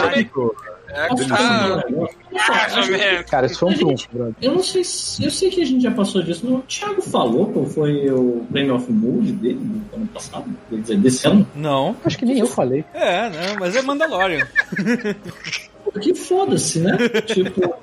É, 0.89 1.09
tá, 1.09 1.37
falar 1.37 1.73
um 1.73 1.77
negócio? 1.91 2.17
mais 2.49 2.77
ou 2.77 2.87
menos. 2.87 3.31
Cara, 3.31 3.47
isso 3.47 3.59
foi 3.59 3.71
um 3.71 3.75
trunfo, 3.77 4.09
brother. 4.13 4.35
Eu 4.41 4.53
não 4.53 4.63
sei 4.63 4.85
se. 4.85 5.25
Eu 5.25 5.31
sei 5.31 5.51
que 5.51 5.61
a 5.61 5.65
gente 5.65 5.83
já 5.83 5.91
passou 5.91 6.23
disso, 6.23 6.43
mas 6.45 6.55
o 6.61 6.63
Thiago 6.63 7.03
falou 7.03 7.47
qual 7.53 7.67
foi 7.67 8.09
o 8.11 8.47
Prêmio 8.51 8.77
of 8.77 8.91
Mood 8.91 9.33
dele 9.33 9.59
do 9.61 9.97
ano 9.97 10.07
passado, 10.07 10.45
quer 10.71 10.77
dizer, 10.81 10.99
desse 10.99 11.27
ano. 11.27 11.47
Não. 11.55 11.97
Acho 12.05 12.17
que 12.17 12.25
nem 12.25 12.39
eu 12.39 12.47
falei. 12.47 12.85
É, 12.95 13.29
não, 13.29 13.57
mas 13.61 13.75
é 13.75 13.83
Mandalorian. 13.83 14.47
Porque 15.97 16.15
foda-se, 16.15 16.81
né? 16.81 16.97
tipo, 17.27 17.75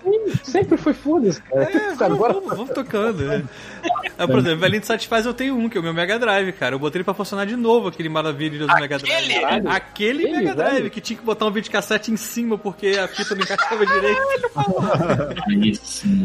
Sempre 0.43 0.77
foi 0.77 0.93
foda-se, 0.93 1.41
cara. 1.41 1.63
É, 1.63 1.79
vamos, 1.95 2.01
Agora 2.01 2.33
vamos, 2.33 2.49
vamos 2.57 2.69
tocando. 2.71 3.23
né? 3.25 3.43
Ah, 4.15 4.27
por 4.27 4.37
exemplo, 4.39 4.59
Velhinho 4.59 4.79
de 4.79 4.85
Satisfaz 4.87 5.25
eu 5.25 5.33
tenho 5.33 5.57
um, 5.57 5.67
que 5.67 5.75
é 5.75 5.81
o 5.81 5.83
meu 5.83 5.93
Mega 5.93 6.19
Drive, 6.19 6.51
cara. 6.53 6.75
Eu 6.75 6.79
botei 6.79 6.99
ele 6.99 7.03
pra 7.03 7.15
funcionar 7.15 7.45
de 7.45 7.55
novo, 7.55 7.87
aquele 7.87 8.07
maravilha 8.09 8.59
do 8.59 8.67
Mega 8.67 8.99
Drive. 8.99 9.11
Aquele? 9.11 9.39
Caralho. 9.39 9.69
Aquele 9.69 10.31
Mega 10.31 10.55
Drive, 10.55 10.73
velho? 10.75 10.89
que 10.91 11.01
tinha 11.01 11.17
que 11.17 11.25
botar 11.25 11.47
um 11.47 11.51
videocassete 11.51 12.11
em 12.11 12.15
cima 12.15 12.55
porque 12.57 12.89
a 12.89 13.07
fita 13.07 13.33
não 13.33 13.41
encaixava 13.41 13.83
direito. 13.85 14.21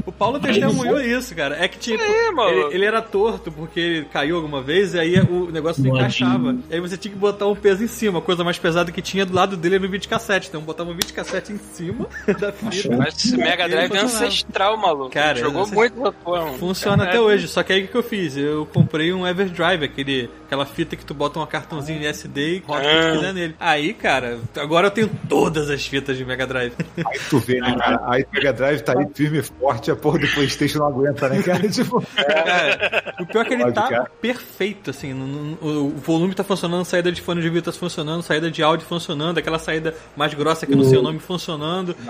O 0.06 0.12
Paulo 0.12 0.38
testemunhou 0.38 1.00
isso, 1.00 1.34
cara. 1.34 1.56
É 1.58 1.66
que 1.66 1.78
tipo, 1.78 2.02
É, 2.02 2.28
ele, 2.50 2.74
ele 2.74 2.84
era 2.84 3.00
torto 3.00 3.50
porque 3.50 3.80
ele 3.80 4.04
caiu 4.04 4.36
alguma 4.36 4.60
vez 4.62 4.94
e 4.94 4.98
aí 5.00 5.18
o 5.20 5.50
negócio 5.50 5.82
não 5.82 5.96
encaixava. 5.96 6.56
E 6.70 6.74
aí 6.74 6.80
você 6.80 6.96
tinha 6.96 7.12
que 7.12 7.18
botar 7.18 7.46
um 7.46 7.56
peso 7.56 7.82
em 7.82 7.88
cima. 7.88 8.18
A 8.18 8.22
coisa 8.22 8.44
mais 8.44 8.58
pesada 8.58 8.92
que 8.92 9.00
tinha 9.00 9.24
do 9.24 9.34
lado 9.34 9.56
dele 9.56 9.76
era 9.76 9.86
o 9.86 9.90
videocassete. 9.90 10.48
Então 10.48 10.60
botava 10.60 10.90
um 10.90 10.94
videocassete 10.94 11.52
em 11.52 11.58
cima 11.58 11.77
da 12.38 12.52
fita. 12.52 12.96
Mas 12.96 13.16
esse 13.16 13.36
Mega 13.36 13.68
Drive 13.68 13.94
é 13.94 13.98
ancestral, 14.00 14.76
maluco. 14.76 15.10
Cara, 15.10 15.38
Jogou 15.38 15.66
muito 15.66 16.00
essa 16.00 16.12
porra, 16.12 16.44
mano. 16.46 16.58
Funciona 16.58 17.04
É, 17.04 17.08
até 17.08 17.20
hoje, 17.20 17.48
só 17.48 17.62
que 17.62 17.72
aí 17.72 17.84
o 17.84 17.88
que 17.88 17.94
eu 17.96 18.02
fiz? 18.02 18.36
Eu 18.36 18.66
comprei 18.66 19.12
um 19.12 19.26
Everdrive, 19.26 19.84
aquele, 19.84 20.30
aquela 20.46 20.66
fita 20.66 20.96
que 20.96 21.04
tu 21.04 21.14
bota 21.14 21.38
um 21.40 21.46
cartãozinho 21.46 22.04
SD 22.06 22.56
e 22.56 22.58
roda 22.66 22.80
o 22.80 22.84
que 22.84 22.88
Ah. 22.96 23.10
tu 23.10 23.16
quiser 23.18 23.34
nele. 23.34 23.56
Aí, 23.60 23.92
cara, 23.94 24.38
agora 24.56 24.86
eu 24.88 24.90
tenho 24.90 25.10
todas 25.28 25.70
as 25.70 25.86
fitas 25.86 26.16
de 26.16 26.24
Mega 26.24 26.46
Drive. 26.46 26.72
Aí 27.06 27.18
tu 27.30 27.38
vê, 27.38 27.60
né, 27.60 27.74
cara? 27.78 28.00
Aí 28.06 28.22
o 28.22 28.26
Mega 28.34 28.52
Drive 28.52 28.80
tá 28.82 28.98
aí 28.98 29.06
firme 29.14 29.38
e 29.38 29.42
forte, 29.42 29.90
a 29.90 29.96
porra 29.96 30.18
do 30.18 30.28
Playstation 30.28 30.78
não 30.78 30.86
aguenta, 30.88 31.28
né, 31.28 31.42
cara? 31.42 31.68
Tipo, 31.68 32.02
Cara, 32.16 33.14
o 33.20 33.26
pior 33.26 33.42
é 33.42 33.44
que 33.44 33.54
ele 33.54 33.62
Pode, 33.64 33.74
tá 33.74 33.88
cara. 33.88 34.10
perfeito, 34.20 34.90
assim. 34.90 35.12
no- 35.12 35.26
no- 35.26 35.86
o 35.86 35.90
volume 35.98 36.34
tá 36.34 36.42
funcionando, 36.44 36.84
saída 36.84 37.10
de 37.12 37.20
fone 37.20 37.40
de 37.40 37.46
ouvido 37.48 37.64
tá 37.64 37.72
funcionando, 37.72 38.22
saída 38.22 38.50
de 38.50 38.62
áudio 38.62 38.86
funcionando, 38.86 39.38
aquela 39.38 39.58
saída 39.58 39.94
mais 40.16 40.32
grossa 40.34 40.66
que 40.66 40.72
eu 40.72 40.76
não 40.76 40.84
sei 40.84 40.98
o 40.98 41.02
nome 41.02 41.18
funcionando, 41.18 41.58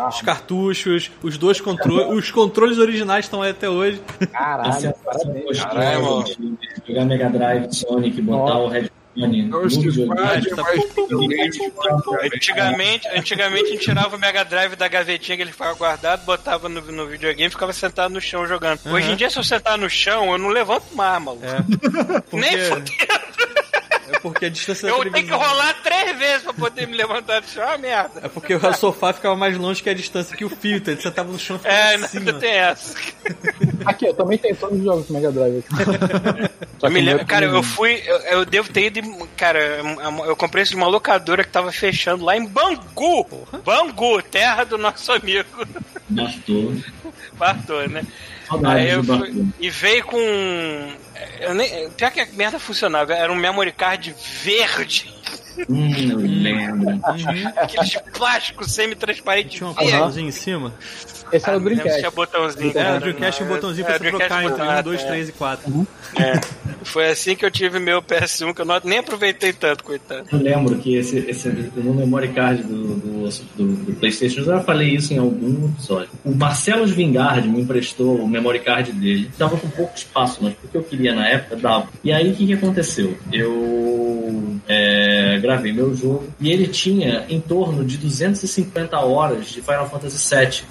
os 0.09 0.22
cartuchos, 0.22 1.11
os 1.22 1.36
dois 1.38 1.61
controles, 1.61 2.06
os 2.24 2.30
controles 2.30 2.78
originais 2.78 3.24
estão 3.24 3.42
aí 3.42 3.50
até 3.50 3.68
hoje. 3.68 4.00
Caralho, 4.32 4.72
sensação 4.72 4.94
parabéns. 5.04 5.64
Caralho, 5.64 6.02
mano. 6.04 6.24
de 6.24 6.59
jogar 6.88 7.04
Mega 7.04 7.30
Drive 7.30 7.72
Sonic, 7.72 8.22
botar 8.22 8.54
Nossa. 8.54 8.78
o. 8.78 8.98
Mas 9.18 10.46
tá- 10.46 10.64
Antigamente, 12.32 13.09
antigamente 13.09 13.64
a 13.64 13.68
gente 13.70 13.80
tirava 13.84 14.16
o 14.16 14.18
Mega 14.18 14.44
Drive 14.44 14.76
da 14.76 14.86
gavetinha 14.86 15.36
que 15.36 15.42
ele 15.42 15.50
ficava 15.50 15.74
guardado, 15.74 16.24
botava 16.24 16.68
no, 16.68 16.80
no 16.80 17.06
videogame 17.06 17.48
e 17.48 17.50
ficava 17.50 17.72
sentado 17.72 18.12
no 18.14 18.20
chão 18.20 18.46
jogando. 18.46 18.80
Hoje 18.86 19.11
em 19.11 19.16
dia, 19.16 19.28
se 19.28 19.36
eu 19.38 19.42
sentar 19.42 19.76
no 19.76 19.90
chão, 19.90 20.30
eu 20.32 20.38
não 20.38 20.48
levanto 20.50 20.84
mais, 20.94 21.20
maluco. 21.22 21.44
É. 21.44 21.59
Nem 22.36 22.50
Porque, 22.50 22.59
fudendo. 22.64 22.90
É 24.12 24.18
porque 24.20 24.46
a 24.46 24.48
distância 24.48 24.88
da 24.88 24.94
Eu 24.94 24.98
tenho 25.00 25.12
que 25.14 25.22
televisão- 25.22 25.38
rolar 25.38 25.74
três 25.82 26.18
vezes 26.18 26.42
pra 26.42 26.52
poder 26.52 26.86
me 26.86 26.96
levantar 26.96 27.40
do 27.40 27.48
chão. 27.48 27.62
É 27.62 27.66
uma 27.66 27.78
merda. 27.78 28.20
É 28.24 28.28
porque 28.28 28.54
o 28.54 28.72
sofá 28.74 29.12
ficava 29.12 29.34
mais 29.36 29.56
longe 29.56 29.82
que 29.82 29.90
a 29.90 29.94
distância 29.94 30.36
que 30.36 30.44
o 30.44 30.50
fio, 30.50 30.76
então 30.76 30.92
ele 30.94 31.00
sentava 31.02 31.30
no 31.30 31.38
chão 31.38 31.56
e 31.56 31.59
ficava 31.59 31.76
É, 31.76 31.94
em 31.94 31.98
nada 32.00 32.32
tem 32.34 32.50
essa. 32.50 32.94
Aqui, 33.84 34.06
eu 34.06 34.14
também 34.14 34.38
tenho 34.38 34.56
todos 34.56 34.78
os 34.78 34.84
jogos 34.84 35.06
do 35.06 35.12
Mega 35.14 35.30
Drive 35.32 35.64
Eu 36.82 36.90
me 36.90 37.00
lembro, 37.00 37.26
cara, 37.26 37.46
eu 37.46 37.62
fui. 37.62 38.02
Eu, 38.06 38.16
eu 38.18 38.44
devo 38.44 38.72
ter 38.72 38.86
ido. 38.86 39.00
Cara, 39.36 39.59
eu 40.26 40.36
comprei 40.36 40.62
isso 40.62 40.70
de 40.70 40.76
uma 40.76 40.86
locadora 40.86 41.42
que 41.42 41.50
tava 41.50 41.72
fechando 41.72 42.24
lá 42.24 42.36
em 42.36 42.46
Bangu. 42.46 43.26
Bangu, 43.64 44.22
terra 44.22 44.64
do 44.64 44.78
nosso 44.78 45.11
amigo 45.12 45.48
Bastou. 46.09 46.74
Bartô, 47.34 47.80
né? 47.88 48.02
Saudades 48.48 48.82
Aí 48.82 48.90
eu 48.90 49.04
fui, 49.04 49.18
Bastou. 49.18 49.46
e 49.61 49.70
veio 49.70 50.04
com. 50.04 50.92
Eu 51.40 51.54
nem, 51.54 51.90
pior 51.90 52.10
que 52.10 52.20
a 52.20 52.26
merda 52.32 52.58
funcionava, 52.58 53.14
era 53.14 53.32
um 53.32 53.36
memory 53.36 53.72
card 53.72 54.14
verde. 54.42 55.12
Hum, 55.68 56.10
eu 56.10 56.18
lembro. 56.18 56.88
Uhum. 56.88 57.52
Aquele 57.56 57.86
de 57.86 58.00
plástico 58.12 58.68
semi-transparente 58.68 59.56
Tinha 59.56 59.70
um 59.70 59.74
botãozinho 59.74 60.28
em 60.28 60.32
cima. 60.32 60.72
Esse 61.32 61.48
era 61.48 61.58
o 61.58 61.60
Ah, 61.60 61.60
não 61.60 61.68
lembro 61.68 61.68
se 61.68 61.74
Dreamcast. 61.74 61.98
Tinha 61.98 62.10
botãozinho. 62.10 62.78
É, 62.78 62.96
o 62.96 63.00
Dreamcast 63.00 63.36
tinha 63.36 63.46
um 63.46 63.48
não. 63.48 63.56
botãozinho 63.56 63.84
É, 63.84 63.86
pra 63.86 63.96
o 63.96 63.98
você 63.98 64.10
trocar 64.10 64.44
entre 64.44 64.50
botão, 64.50 64.78
1, 64.78 64.82
2, 64.82 65.00
é. 65.00 65.06
3 65.06 65.28
e 65.28 65.32
4. 65.32 65.86
É. 66.16 66.40
Foi 66.84 67.08
assim 67.10 67.36
que 67.36 67.44
eu 67.44 67.50
tive 67.50 67.78
meu 67.78 68.02
PS1, 68.02 68.54
que 68.54 68.60
eu 68.62 68.64
não, 68.64 68.80
nem 68.84 68.98
aproveitei 68.98 69.52
tanto, 69.52 69.84
coitado. 69.84 70.26
Eu 70.32 70.38
lembro 70.38 70.78
que 70.78 70.96
esse, 70.96 71.18
esse 71.18 71.48
no 71.48 71.92
memory 71.92 72.28
card 72.28 72.62
do, 72.62 72.94
do, 72.94 73.28
do, 73.28 73.76
do 73.84 73.92
PlayStation, 73.94 74.40
eu 74.40 74.46
já 74.46 74.60
falei 74.60 74.94
isso 74.94 75.12
em 75.12 75.18
algum 75.18 75.66
episódio. 75.66 76.10
O 76.24 76.34
Marcelo 76.34 76.86
Vingard 76.86 77.46
me 77.46 77.60
emprestou 77.60 78.16
o 78.16 78.28
memory 78.28 78.60
card 78.60 78.92
dele. 78.92 79.30
Tava 79.36 79.56
com 79.56 79.68
pouco 79.68 79.94
espaço, 79.96 80.38
mas 80.40 80.54
porque 80.54 80.76
eu 80.76 80.82
queria 80.82 81.07
na 81.14 81.28
época, 81.28 81.56
dava. 81.56 81.88
E 82.02 82.12
aí 82.12 82.30
o 82.30 82.34
que, 82.34 82.46
que 82.46 82.52
aconteceu? 82.54 83.16
Eu 83.32 84.59
é, 84.66 85.38
gravei 85.40 85.72
meu 85.72 85.94
jogo 85.94 86.28
e 86.40 86.50
ele 86.50 86.66
tinha 86.66 87.24
em 87.28 87.40
torno 87.40 87.84
de 87.84 87.96
250 87.96 88.98
horas 89.00 89.48
de 89.48 89.62
Final 89.62 89.88
Fantasy 89.88 90.34
VII 90.34 90.62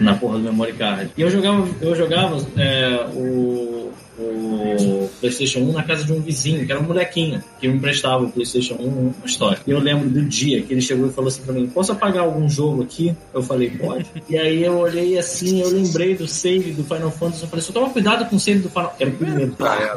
na 0.00 0.14
porra 0.14 0.38
do 0.38 0.44
memory 0.44 0.72
card. 0.72 1.10
E 1.16 1.22
eu 1.22 1.30
jogava, 1.30 1.68
eu 1.80 1.94
jogava 1.94 2.36
é, 2.56 3.06
o, 3.14 3.92
o 4.18 5.10
PlayStation 5.20 5.60
1 5.60 5.72
na 5.72 5.82
casa 5.82 6.04
de 6.04 6.12
um 6.12 6.20
vizinho, 6.20 6.66
que 6.66 6.72
era 6.72 6.80
um 6.80 6.84
molequinho, 6.84 7.42
que 7.60 7.68
me 7.68 7.76
emprestava 7.76 8.24
o 8.24 8.30
PlayStation 8.30 8.74
1 8.74 8.86
uma 8.86 9.14
história. 9.24 9.58
E 9.66 9.70
eu 9.70 9.78
lembro 9.78 10.08
do 10.08 10.22
dia 10.22 10.62
que 10.62 10.72
ele 10.72 10.82
chegou 10.82 11.06
e 11.06 11.12
falou 11.12 11.28
assim 11.28 11.42
pra 11.42 11.52
mim: 11.52 11.66
Posso 11.68 11.92
apagar 11.92 12.24
algum 12.24 12.48
jogo 12.48 12.82
aqui? 12.82 13.14
Eu 13.32 13.42
falei: 13.42 13.70
Pode. 13.70 14.06
E 14.28 14.36
aí 14.36 14.62
eu 14.62 14.78
olhei 14.78 15.18
assim, 15.18 15.60
eu 15.60 15.70
lembrei 15.70 16.14
do 16.14 16.26
save 16.26 16.72
do 16.72 16.84
Final 16.84 17.10
Fantasy. 17.10 17.42
Eu 17.42 17.48
falei: 17.48 17.64
Só 17.64 17.72
toma 17.72 17.90
cuidado 17.90 18.28
com 18.28 18.36
o 18.36 18.40
save 18.40 18.60
do 18.60 18.68
Final 18.68 18.94
Era 18.98 19.10
o 19.10 19.12
primeiro. 19.14 19.56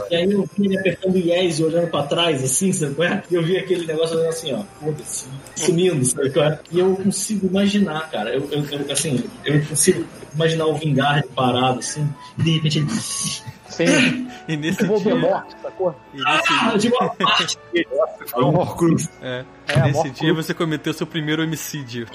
E 0.09 0.16
aí 0.16 0.32
eu 0.32 0.49
vi 0.57 0.66
ele 0.66 0.78
apertando 0.78 1.18
yes 1.18 1.59
e 1.59 1.63
olhando 1.63 1.88
pra 1.89 2.03
trás, 2.03 2.43
assim, 2.43 2.72
sabe 2.72 2.95
qual 2.95 3.07
é? 3.07 3.24
E 3.30 3.36
eu 3.36 3.43
vi 3.43 3.57
aquele 3.57 3.86
negócio 3.86 4.16
olhando 4.18 4.30
assim, 4.30 4.53
ó, 4.53 4.61
foda-se, 4.80 5.26
sumindo, 5.55 6.05
sabe 6.05 6.30
qual 6.30 6.45
é? 6.45 6.59
E 6.72 6.80
eu 6.80 6.95
consigo 6.95 7.47
imaginar, 7.47 8.09
cara, 8.09 8.34
eu, 8.34 8.47
eu, 8.51 8.66
eu, 8.66 8.91
assim, 8.91 9.24
eu 9.45 9.61
consigo 9.66 10.05
imaginar 10.34 10.66
o 10.68 10.76
Vingard 10.76 11.28
parado, 11.36 11.80
assim, 11.80 12.07
e 12.38 12.43
de 12.43 12.51
repente 12.51 12.80
ele. 12.80 12.88
Sim, 13.76 14.28
E 14.47 14.55
nesse 14.57 14.80
dia, 14.80 14.88
Voldemort, 14.88 15.45
sacou? 15.61 15.95
e 16.13 16.17
nesse, 16.17 16.53
Ah, 16.53 16.78
de 16.78 16.88
uma 16.88 17.09
parte. 17.09 17.57
é, 19.21 19.43
É, 19.67 19.82
nesse 19.84 20.09
dia 20.11 20.34
você 20.34 20.53
cometeu 20.53 20.93
seu 20.93 21.07
primeiro 21.07 21.43
homicídio. 21.43 22.07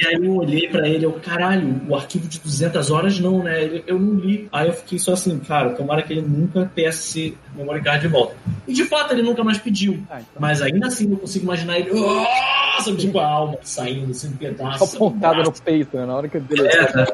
E 0.00 0.06
aí 0.06 0.14
eu 0.24 0.36
olhei 0.36 0.68
pra 0.68 0.88
ele, 0.88 1.04
eu, 1.06 1.12
caralho, 1.12 1.80
o 1.88 1.94
arquivo 1.94 2.26
de 2.26 2.40
200 2.40 2.90
horas 2.90 3.18
não, 3.20 3.42
né? 3.42 3.62
Ele, 3.62 3.84
eu 3.86 3.98
não 3.98 4.14
li. 4.14 4.48
Aí 4.52 4.68
eu 4.68 4.72
fiquei 4.74 4.98
só 4.98 5.12
assim, 5.12 5.38
cara, 5.38 5.70
tomara 5.70 6.02
que 6.02 6.12
ele 6.12 6.22
nunca 6.22 6.70
peça 6.74 7.18
memory 7.54 7.80
card 7.82 8.00
de 8.02 8.08
volta. 8.08 8.34
E 8.66 8.72
de 8.72 8.84
fato 8.84 9.12
ele 9.12 9.22
nunca 9.22 9.44
mais 9.44 9.58
pediu. 9.58 10.02
Ah, 10.10 10.20
então. 10.20 10.40
Mas 10.40 10.60
ainda 10.62 10.88
assim 10.88 11.10
eu 11.10 11.16
consigo 11.16 11.44
imaginar 11.44 11.78
ele, 11.78 11.90
nossa, 11.92 12.94
tipo 12.96 13.18
a 13.18 13.26
alma 13.26 13.58
saindo 13.62 14.10
assim, 14.10 14.28
um 14.28 14.36
pedaço. 14.36 14.86
Só 14.86 14.98
pontada 14.98 15.42
no 15.42 15.52
peito, 15.52 15.96
né? 15.96 16.06
Na 16.06 16.16
hora 16.16 16.28
que 16.28 16.36
ele 16.38 16.46
deletou. 16.48 16.80
É, 16.80 16.96
né? 16.96 17.06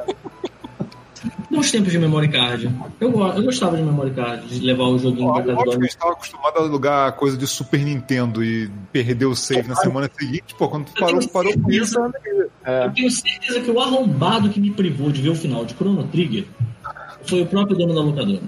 Bons 1.50 1.70
tempos 1.70 1.92
de 1.92 1.98
memory 1.98 2.28
card. 2.28 2.70
Eu, 3.00 3.10
eu 3.10 3.42
gostava 3.42 3.76
de 3.76 3.82
memory 3.82 4.10
card, 4.12 4.46
de 4.48 4.64
levar 4.64 4.84
o 4.84 4.98
joguinho 4.98 5.28
Ó, 5.28 5.32
pra 5.34 5.42
casa 5.42 5.56
do 5.56 5.62
que 5.62 5.68
a 5.68 5.72
amigo. 5.72 5.82
gente 5.82 5.96
tava 5.98 6.12
acostumado 6.12 6.56
a 6.56 6.60
alugar 6.60 7.12
coisa 7.16 7.36
de 7.36 7.46
Super 7.46 7.80
Nintendo 7.84 8.42
e 8.44 8.70
perder 8.92 9.26
o 9.26 9.34
save 9.34 9.68
na 9.68 9.74
semana 9.76 10.10
seguinte. 10.18 10.54
Pô, 10.56 10.68
quando 10.68 10.86
tu 10.86 10.92
Eu 10.96 11.06
parou, 11.06 11.28
parou 11.28 11.58
com 11.58 11.70
isso. 11.70 11.92
certeza- 11.94 12.48
É. 12.64 12.86
Eu 12.86 12.90
tenho 12.92 13.10
certeza 13.10 13.60
que 13.60 13.70
o 13.70 13.80
arrombado 13.80 14.48
que 14.50 14.60
me 14.60 14.70
privou 14.70 15.10
de 15.10 15.20
ver 15.22 15.30
o 15.30 15.34
final 15.34 15.64
de 15.64 15.74
Chrono 15.74 16.04
Trigger 16.08 16.44
foi 17.24 17.42
o 17.42 17.46
próprio 17.46 17.76
dono 17.76 17.94
da 17.94 18.00
locadora. 18.00 18.40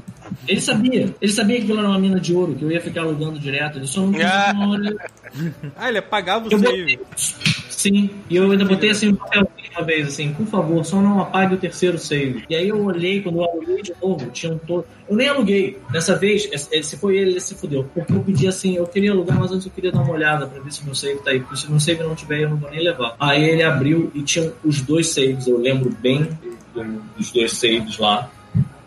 Ele 0.49 0.61
sabia. 0.61 1.15
Ele 1.21 1.33
sabia 1.33 1.57
que 1.57 1.63
aquilo 1.65 1.79
era 1.79 1.89
uma 1.89 1.99
mina 1.99 2.19
de 2.19 2.35
ouro, 2.35 2.55
que 2.55 2.65
eu 2.65 2.71
ia 2.73 2.81
ficar 2.81 3.03
alugando 3.03 3.39
direto. 3.39 3.79
Ele 3.79 3.87
só 3.87 4.01
não 4.01 4.13
quis 4.13 4.23
Ah. 4.25 4.53
Ah, 5.77 5.89
ele 5.89 5.99
apagava 5.99 6.49
o 6.49 6.53
Eu 6.53 6.59
save. 6.59 6.99
Sim, 7.83 8.11
e 8.31 8.37
eu 8.37 8.49
ainda 8.49 8.65
botei 8.65 8.91
assim 8.91 9.09
um 9.09 9.17
papelzinho 9.17 9.51
uma 9.77 9.83
vez, 9.85 10.07
assim, 10.07 10.33
por 10.33 10.47
favor, 10.47 10.85
só 10.85 11.01
não 11.03 11.21
apague 11.21 11.57
o 11.57 11.59
terceiro 11.59 11.99
save. 11.99 12.45
E 12.49 12.55
aí 12.55 12.69
eu 12.69 12.81
olhei, 12.81 13.21
quando 13.21 13.39
eu 13.39 13.45
aluguei 13.51 13.83
de 13.83 13.93
novo, 14.01 14.31
tinha 14.31 14.53
um 14.53 14.59
todo. 14.59 14.85
Eu 15.09 15.17
nem 15.17 15.27
aluguei. 15.27 15.79
Dessa 15.91 16.15
vez, 16.15 16.49
se 16.83 16.97
foi 16.97 17.17
ele, 17.17 17.33
ele 17.33 17.41
se 17.41 17.57
fudeu. 17.57 17.85
Porque 17.93 18.13
eu 18.13 18.21
pedi 18.21 18.47
assim, 18.47 18.77
eu 18.77 18.87
queria 18.87 19.11
alugar, 19.11 19.37
mas 19.37 19.51
antes 19.51 19.67
eu 19.67 19.73
queria 19.73 19.91
dar 19.91 20.01
uma 20.03 20.13
olhada 20.13 20.47
pra 20.47 20.63
ver 20.63 20.73
se 20.73 20.85
meu 20.85 20.95
save 20.95 21.19
tá 21.25 21.33
aí. 21.33 21.41
Porque 21.41 21.57
se 21.57 21.69
meu 21.69 21.81
save 21.81 22.05
não 22.05 22.15
tiver, 22.15 22.43
eu 22.43 22.51
não 22.51 22.57
vou 22.57 22.71
nem 22.71 22.85
levar. 22.85 23.17
Aí 23.19 23.43
ele 23.43 23.65
abriu 23.65 24.13
e 24.15 24.23
tinha 24.23 24.53
os 24.65 24.81
dois 24.81 25.09
saves, 25.09 25.49
eu 25.49 25.59
lembro 25.59 25.91
bem 26.01 26.29
do- 26.73 27.03
dos 27.17 27.33
dois 27.33 27.51
saves 27.53 27.99
lá. 27.99 28.31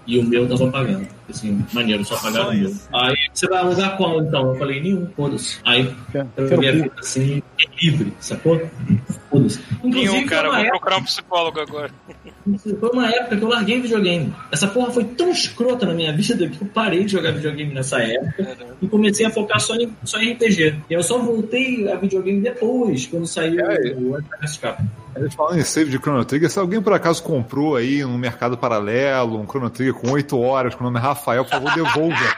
E 0.07 0.17
o 0.19 0.23
meu 0.23 0.47
tava 0.47 0.71
pagando. 0.71 1.05
Assim, 1.29 1.65
maneiro, 1.73 2.05
só 2.05 2.15
pagar 2.17 2.43
Só 2.43 2.49
o 2.49 2.53
meu. 2.53 2.73
Aí, 2.93 3.15
você 3.33 3.47
vai 3.47 3.59
alugar 3.59 3.97
qual 3.97 4.21
então? 4.21 4.49
Eu 4.53 4.55
falei, 4.59 4.81
nenhum, 4.81 5.07
foda-se. 5.15 5.57
Aí 5.65 5.93
eu 6.13 6.47
Quero 6.47 6.61
vi 6.61 6.67
a 6.67 6.71
cu. 6.71 6.77
vida 6.83 6.91
assim, 6.99 7.43
livre, 7.81 8.13
sacou? 8.19 8.61
Foda-se. 9.29 9.59
Nenhum, 9.83 10.25
cara. 10.27 10.49
Vou 10.49 10.57
época, 10.57 10.71
procurar 10.71 10.97
um 10.97 11.03
psicólogo 11.03 11.59
agora. 11.59 11.89
foi 12.79 12.89
uma 12.89 13.09
época 13.09 13.37
que 13.37 13.43
eu 13.43 13.49
larguei 13.49 13.81
videogame. 13.81 14.33
Essa 14.51 14.67
porra 14.67 14.91
foi 14.91 15.03
tão 15.03 15.31
escrota 15.31 15.85
na 15.85 15.93
minha 15.93 16.13
vida 16.15 16.35
que 16.47 16.61
eu 16.61 16.67
parei 16.67 17.03
de 17.05 17.11
jogar 17.13 17.31
videogame 17.31 17.73
nessa 17.73 17.99
época 18.01 18.57
e 18.81 18.87
comecei 18.87 19.25
a 19.25 19.31
focar 19.31 19.59
só 19.59 19.75
em, 19.75 19.91
só 20.03 20.19
em 20.19 20.33
RPG. 20.33 20.75
E 20.89 20.93
eu 20.93 21.01
só 21.03 21.17
voltei 21.17 21.91
a 21.91 21.95
videogame 21.95 22.41
depois, 22.41 23.07
quando 23.07 23.25
saiu 23.25 23.59
É. 23.65 23.93
o 23.97 24.15
Advanced 24.15 24.61
Cap. 24.61 24.83
A 25.15 25.19
gente 25.21 25.33
falando 25.33 25.57
em 25.59 25.63
save 25.63 25.89
de 25.89 25.97
Chrono 25.97 26.25
Trigger, 26.25 26.49
se 26.49 26.59
alguém 26.59 26.81
por 26.81 26.91
acaso 26.91 27.23
comprou 27.23 27.77
aí 27.77 28.01
no 28.03 28.17
mercado 28.17 28.57
paralelo 28.57 29.39
um 29.39 29.45
Chrono 29.47 29.69
Trigger 29.69 29.93
com 29.93 30.11
8 30.11 30.37
horas, 30.37 30.75
com 30.75 30.81
o 30.81 30.87
nome 30.87 30.99
Rafael, 31.15 31.43
por 31.45 31.51
favor, 31.51 31.73
devolva. 31.73 32.35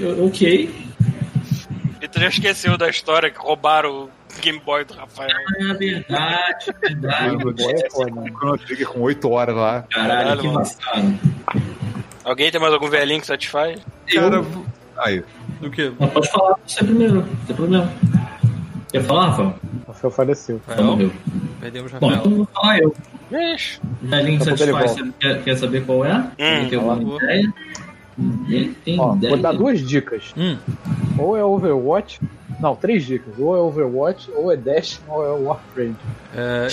Eu- 0.00 0.24
ok. 0.26 0.74
E 2.02 2.08
tu 2.08 2.18
já 2.20 2.28
esqueceu 2.28 2.76
da 2.78 2.88
história 2.88 3.30
que 3.30 3.38
roubaram 3.38 4.04
o 4.04 4.10
Game 4.40 4.58
Boy 4.60 4.84
do 4.84 4.94
Rafael. 4.94 5.28
É 5.60 5.74
verdade, 5.74 6.66
verdade. 6.80 7.36
Game 7.36 7.52
Boy 7.54 7.74
é 7.74 7.90
foda, 7.90 8.10
né? 8.10 8.32
Trigger 8.66 8.88
com 8.88 9.00
8 9.00 9.30
horas 9.30 9.54
lá. 9.54 9.84
Caralho, 9.90 10.10
Caralho, 10.18 10.40
que 10.40 10.46
mano. 10.48 10.58
vacilo. 10.60 11.18
Alguém 12.24 12.50
tem 12.50 12.60
mais 12.60 12.72
algum 12.72 12.88
velhinho 12.88 13.20
que 13.20 13.26
satisfaz? 13.26 13.80
Cara, 14.12 14.42
aí. 14.98 15.22
Do 15.60 15.70
que? 15.70 15.90
Pode 15.90 16.30
falar 16.30 16.56
você 16.66 16.84
primeiro, 16.84 17.14
não 17.16 17.36
tem 17.46 17.56
problema. 17.56 17.92
Quer 18.90 19.02
falar, 19.04 19.28
Rafael? 19.30 19.54
Rafael 19.86 20.10
faleceu. 20.10 20.60
Já 20.68 20.82
morreu. 20.82 21.12
Perdemos 21.60 21.92
Bom, 21.92 22.08
Rafael. 22.08 22.20
então 22.26 22.36
vou 22.36 22.48
falar 22.52 22.78
eu. 22.78 22.88
A 22.88 22.90
pouco 22.90 23.02
ele 24.12 24.38
satisfaz, 24.40 24.96
quer, 25.20 25.42
quer 25.44 25.56
saber 25.56 25.84
qual 25.86 26.04
é? 26.04 26.30
Ele 26.36 26.68
tem 26.68 26.78
alguma 26.78 26.96
favor. 26.96 27.22
ideia? 27.22 27.54
Ele 28.48 28.74
tem 28.84 29.00
Ó, 29.00 29.14
ideia. 29.14 29.30
vou 29.34 29.42
dar 29.42 29.52
duas 29.52 29.80
dicas. 29.80 30.34
Hum, 30.36 30.56
Ou 31.16 31.36
é 31.36 31.44
Overwatch. 31.44 32.20
Não, 32.58 32.76
três 32.76 33.06
dicas. 33.06 33.32
Ou 33.38 33.56
é 33.56 33.60
Overwatch, 33.60 34.30
ou 34.34 34.52
é 34.52 34.56
Dash, 34.56 35.00
ou 35.08 35.24
é 35.24 35.30
Warframe. 35.40 35.96
é, 36.36 36.66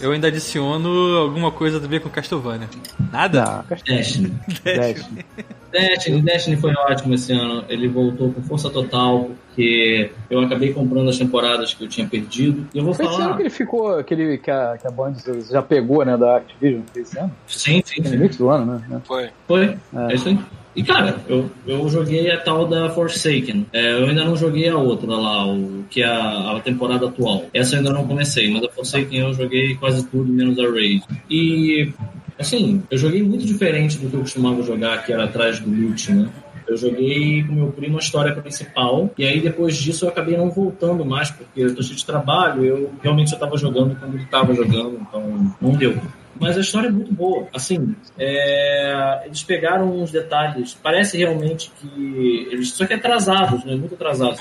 eu, 0.00 0.06
eu 0.08 0.12
ainda 0.12 0.28
adiciono 0.28 0.88
alguma 1.16 1.50
coisa 1.50 1.78
a 1.78 1.88
ver 1.88 2.00
com 2.00 2.08
Castlevania. 2.08 2.68
Nada? 3.10 3.64
Não, 3.68 3.76
Destiny. 3.96 4.32
Dash. 4.64 5.08
Destiny, 5.70 6.22
Destiny 6.22 6.56
foi 6.56 6.72
ótimo 6.74 7.14
esse 7.14 7.32
ano. 7.32 7.64
Ele 7.68 7.88
voltou 7.88 8.32
com 8.32 8.42
força 8.42 8.70
total, 8.70 9.30
porque 9.46 10.10
eu 10.30 10.40
acabei 10.40 10.72
comprando 10.72 11.08
as 11.08 11.18
temporadas 11.18 11.74
que 11.74 11.84
eu 11.84 11.88
tinha 11.88 12.06
perdido. 12.06 12.66
E 12.74 12.78
eu 12.78 12.84
vou 12.84 12.94
Foi 12.94 13.04
esse 13.04 13.14
ano 13.14 13.22
falar. 13.24 13.36
que 13.36 13.42
ele 13.42 13.50
ficou, 13.50 14.04
que, 14.04 14.14
ele, 14.14 14.38
que, 14.38 14.50
a, 14.50 14.76
que 14.80 14.86
a 14.86 14.90
Band 14.90 15.14
já 15.50 15.62
pegou, 15.62 16.04
né, 16.04 16.16
da 16.16 16.36
Activision. 16.36 16.82
Foi 16.92 17.02
esse 17.02 17.18
ano? 17.18 17.32
Sim, 17.46 17.82
sim, 17.84 18.00
No 18.00 18.06
sim. 18.08 18.16
limite 18.16 18.38
do 18.38 18.48
ano, 18.48 18.82
né? 18.88 19.00
Foi. 19.04 19.28
Foi. 19.46 19.64
É. 19.94 20.12
É 20.12 20.14
isso 20.14 20.28
aí. 20.28 20.38
E 20.76 20.82
cara, 20.84 21.16
eu, 21.28 21.50
eu 21.66 21.88
joguei 21.88 22.30
a 22.30 22.38
tal 22.40 22.64
da 22.66 22.88
Forsaken. 22.90 23.66
É, 23.72 23.94
eu 24.00 24.06
ainda 24.06 24.24
não 24.24 24.36
joguei 24.36 24.68
a 24.68 24.76
outra 24.76 25.10
lá, 25.10 25.44
o, 25.44 25.84
que 25.90 26.02
é 26.02 26.06
a, 26.06 26.56
a 26.56 26.60
temporada 26.60 27.06
atual. 27.08 27.46
Essa 27.52 27.74
eu 27.74 27.78
ainda 27.80 27.92
não 27.92 28.06
comecei, 28.06 28.48
mas 28.52 28.62
a 28.62 28.68
Forsaken 28.68 29.18
eu 29.18 29.34
joguei 29.34 29.74
quase 29.74 30.06
tudo, 30.06 30.32
menos 30.32 30.56
a 30.58 30.62
Raid. 30.70 31.02
E 31.28 31.92
assim, 32.38 32.82
eu 32.90 32.98
joguei 32.98 33.22
muito 33.22 33.44
diferente 33.44 33.98
do 33.98 34.08
que 34.08 34.14
eu 34.14 34.20
costumava 34.20 34.62
jogar, 34.62 35.04
que 35.04 35.12
era 35.12 35.24
atrás 35.24 35.58
do 35.60 35.70
loot, 35.70 36.12
né? 36.12 36.28
Eu 36.66 36.76
joguei 36.76 37.42
com 37.44 37.54
meu 37.54 37.72
primo 37.72 37.96
a 37.96 38.00
história 38.00 38.34
principal, 38.34 39.10
e 39.16 39.24
aí 39.24 39.40
depois 39.40 39.74
disso 39.76 40.04
eu 40.04 40.10
acabei 40.10 40.36
não 40.36 40.50
voltando 40.50 41.04
mais, 41.04 41.30
porque 41.30 41.62
eu 41.62 41.74
tô 41.74 41.82
cheio 41.82 41.96
de 41.96 42.04
trabalho, 42.04 42.62
eu 42.62 42.92
realmente 43.02 43.30
só 43.30 43.36
tava 43.36 43.56
jogando 43.56 43.98
quando 43.98 44.14
ele 44.14 44.26
tava 44.26 44.52
jogando, 44.54 44.98
então 45.00 45.56
não 45.60 45.72
deu. 45.72 45.96
Mas 46.40 46.56
a 46.56 46.60
história 46.60 46.88
é 46.88 46.90
muito 46.90 47.12
boa. 47.12 47.46
Assim, 47.54 47.94
é, 48.18 49.22
eles 49.26 49.42
pegaram 49.42 49.90
uns 50.00 50.10
detalhes. 50.10 50.74
Parece 50.82 51.16
realmente 51.16 51.70
que 51.80 52.48
eles 52.50 52.72
só 52.72 52.86
que 52.86 52.94
atrasados, 52.94 53.64
né? 53.64 53.74
Muito 53.74 53.94
atrasados. 53.94 54.40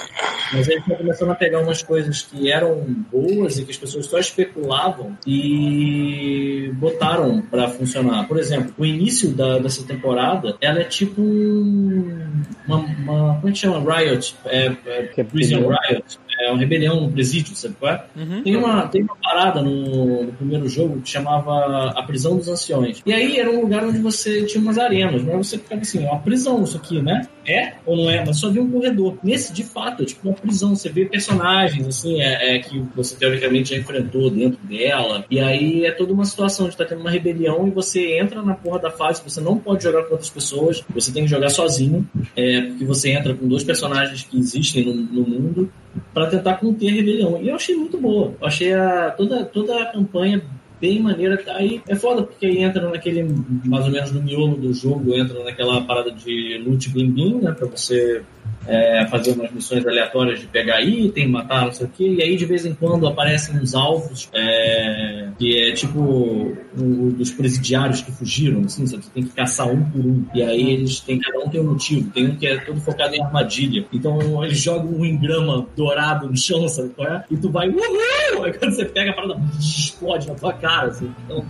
Mas 0.53 0.67
eles 0.67 0.81
estão 0.81 0.97
começando 0.97 1.31
a 1.31 1.35
pegar 1.35 1.59
umas 1.59 1.81
coisas 1.81 2.21
que 2.21 2.51
eram 2.51 2.83
boas 3.11 3.57
e 3.57 3.65
que 3.65 3.71
as 3.71 3.77
pessoas 3.77 4.05
só 4.05 4.19
especulavam 4.19 5.17
e 5.25 6.71
botaram 6.75 7.41
pra 7.41 7.67
funcionar. 7.69 8.27
Por 8.27 8.37
exemplo, 8.37 8.73
o 8.77 8.85
início 8.85 9.31
da, 9.31 9.57
dessa 9.59 9.85
temporada, 9.85 10.55
ela 10.61 10.79
é 10.79 10.83
tipo 10.83 11.21
um, 11.21 12.43
uma, 12.67 12.77
uma 12.77 13.35
como 13.35 13.49
é 13.49 13.51
que 13.51 13.57
chama? 13.57 13.95
Riot, 13.95 14.35
é, 14.45 14.71
é, 14.85 15.11
é 15.17 15.23
Prison. 15.23 15.67
Riot. 15.67 16.19
É 16.39 16.49
uma 16.49 16.59
rebelião 16.59 17.01
no 17.01 17.11
presídio, 17.11 17.55
sabe 17.55 17.75
qual 17.79 17.93
é? 17.93 18.05
Uhum. 18.15 18.43
Tem 18.43 18.55
uma, 18.55 18.87
tem 18.87 19.01
uma 19.01 19.15
parada 19.15 19.61
no, 19.61 20.23
no 20.23 20.31
primeiro 20.33 20.67
jogo 20.67 21.01
que 21.01 21.09
chamava 21.09 21.91
a 21.91 22.03
prisão 22.03 22.37
dos 22.37 22.47
anciões. 22.47 23.01
E 23.05 23.13
aí 23.13 23.37
era 23.37 23.49
um 23.49 23.61
lugar 23.61 23.83
onde 23.83 23.99
você 23.99 24.45
tinha 24.45 24.61
umas 24.61 24.77
arenas, 24.77 25.23
mas 25.23 25.47
você 25.47 25.57
ficava 25.57 25.81
assim, 25.81 26.05
é 26.05 26.09
uma 26.09 26.19
prisão 26.19 26.63
isso 26.63 26.77
aqui, 26.77 27.01
né? 27.01 27.27
É 27.47 27.73
ou 27.85 27.95
não 27.95 28.09
é? 28.09 28.25
Mas 28.25 28.39
só 28.39 28.47
havia 28.47 28.61
um 28.61 28.69
corredor. 28.69 29.17
Nesse, 29.23 29.53
de 29.53 29.63
fato, 29.63 30.03
é 30.03 30.05
tipo 30.05 30.27
uma 30.27 30.35
prisão. 30.35 30.75
Você 30.75 30.89
vê 30.89 31.05
personagens, 31.05 31.87
assim, 31.87 32.21
é, 32.21 32.55
é 32.55 32.59
que 32.59 32.79
você 32.95 33.15
teoricamente 33.15 33.73
já 33.73 33.79
enfrentou 33.79 34.29
dentro 34.29 34.59
dela. 34.67 35.23
E 35.31 35.39
aí 35.39 35.85
é 35.85 35.91
toda 35.91 36.11
uma 36.11 36.25
situação 36.25 36.67
de 36.67 36.75
tá 36.75 36.83
tendo 36.83 37.01
uma 37.01 37.09
rebelião 37.09 37.67
e 37.67 37.71
você 37.71 38.19
entra 38.19 38.41
na 38.41 38.53
porra 38.53 38.79
da 38.79 38.91
fase, 38.91 39.21
você 39.23 39.39
não 39.39 39.57
pode 39.57 39.83
jogar 39.83 40.03
com 40.03 40.11
outras 40.11 40.29
pessoas, 40.29 40.83
você 40.89 41.11
tem 41.11 41.23
que 41.23 41.29
jogar 41.29 41.49
sozinho, 41.49 42.07
é, 42.35 42.61
porque 42.61 42.85
você 42.85 43.11
entra 43.11 43.33
com 43.33 43.47
dois 43.47 43.63
personagens 43.63 44.23
que 44.23 44.37
existem 44.37 44.85
no, 44.85 44.93
no 44.93 45.27
mundo 45.27 45.71
para 46.13 46.27
tentar 46.27 46.55
conter 46.55 46.89
a 46.89 46.93
rebelião. 46.93 47.41
E 47.41 47.47
eu 47.47 47.55
achei 47.55 47.75
muito 47.75 47.97
boa. 47.97 48.33
Eu 48.39 48.47
achei 48.47 48.73
a, 48.73 49.11
toda, 49.11 49.45
toda 49.45 49.81
a 49.81 49.85
campanha 49.85 50.41
bem 50.79 51.01
maneira. 51.01 51.41
Aí 51.55 51.81
é 51.87 51.95
foda, 51.95 52.23
porque 52.23 52.45
aí 52.45 52.59
entra 52.59 52.89
naquele, 52.89 53.23
mais 53.65 53.85
ou 53.85 53.91
menos 53.91 54.11
no 54.11 54.21
miolo 54.21 54.57
do 54.57 54.73
jogo, 54.73 55.15
entra 55.15 55.43
naquela 55.43 55.81
parada 55.81 56.11
de 56.11 56.61
loot 56.65 56.89
blim 56.89 57.11
blim, 57.11 57.41
né? 57.41 57.51
Pra 57.51 57.67
você 57.67 58.23
é, 58.67 59.07
fazer 59.07 59.31
umas 59.31 59.51
missões 59.51 59.85
aleatórias 59.85 60.39
de 60.39 60.47
pegar 60.47 60.81
item, 60.81 61.29
matar, 61.29 61.65
não 61.65 61.71
sei 61.71 61.85
o 61.85 61.89
que, 61.89 62.07
e 62.07 62.21
aí 62.21 62.35
de 62.35 62.45
vez 62.45 62.65
em 62.65 62.73
quando 62.73 63.07
aparecem 63.07 63.57
uns 63.57 63.73
alvos, 63.73 64.29
é, 64.33 65.29
que 65.37 65.57
é 65.57 65.71
tipo 65.73 65.99
o, 65.99 67.11
dos 67.11 67.31
presidiários 67.31 68.01
que 68.01 68.11
fugiram, 68.11 68.61
assim, 68.61 68.85
sabe? 68.85 69.03
Você 69.03 69.11
tem 69.11 69.23
que 69.23 69.33
caçar 69.33 69.67
um 69.67 69.83
por 69.89 70.05
um, 70.05 70.25
e 70.33 70.43
aí 70.43 70.71
eles 70.71 70.99
tem, 70.99 71.19
cada 71.19 71.39
um 71.39 71.49
tem 71.49 71.61
um 71.61 71.71
motivo, 71.71 72.09
tem 72.11 72.27
um 72.27 72.35
que 72.35 72.47
é 72.47 72.57
todo 72.57 72.79
focado 72.81 73.15
em 73.15 73.23
armadilha, 73.23 73.85
então 73.93 74.43
eles 74.43 74.59
jogam 74.59 74.91
um 74.91 75.05
engrama 75.05 75.67
dourado 75.75 76.27
no 76.27 76.37
chão, 76.37 76.67
sabe 76.67 76.89
qual 76.89 77.07
é? 77.07 77.23
E 77.31 77.37
tu 77.37 77.49
vai, 77.49 77.69
uhul! 77.69 78.43
Aí 78.43 78.53
quando 78.53 78.75
você 78.75 78.85
pega 78.85 79.11
a 79.11 79.13
parada, 79.13 79.41
explode 79.59 80.27
na 80.27 80.35
tua 80.35 80.53
cara, 80.53 80.87
assim, 80.87 81.11
então. 81.25 81.45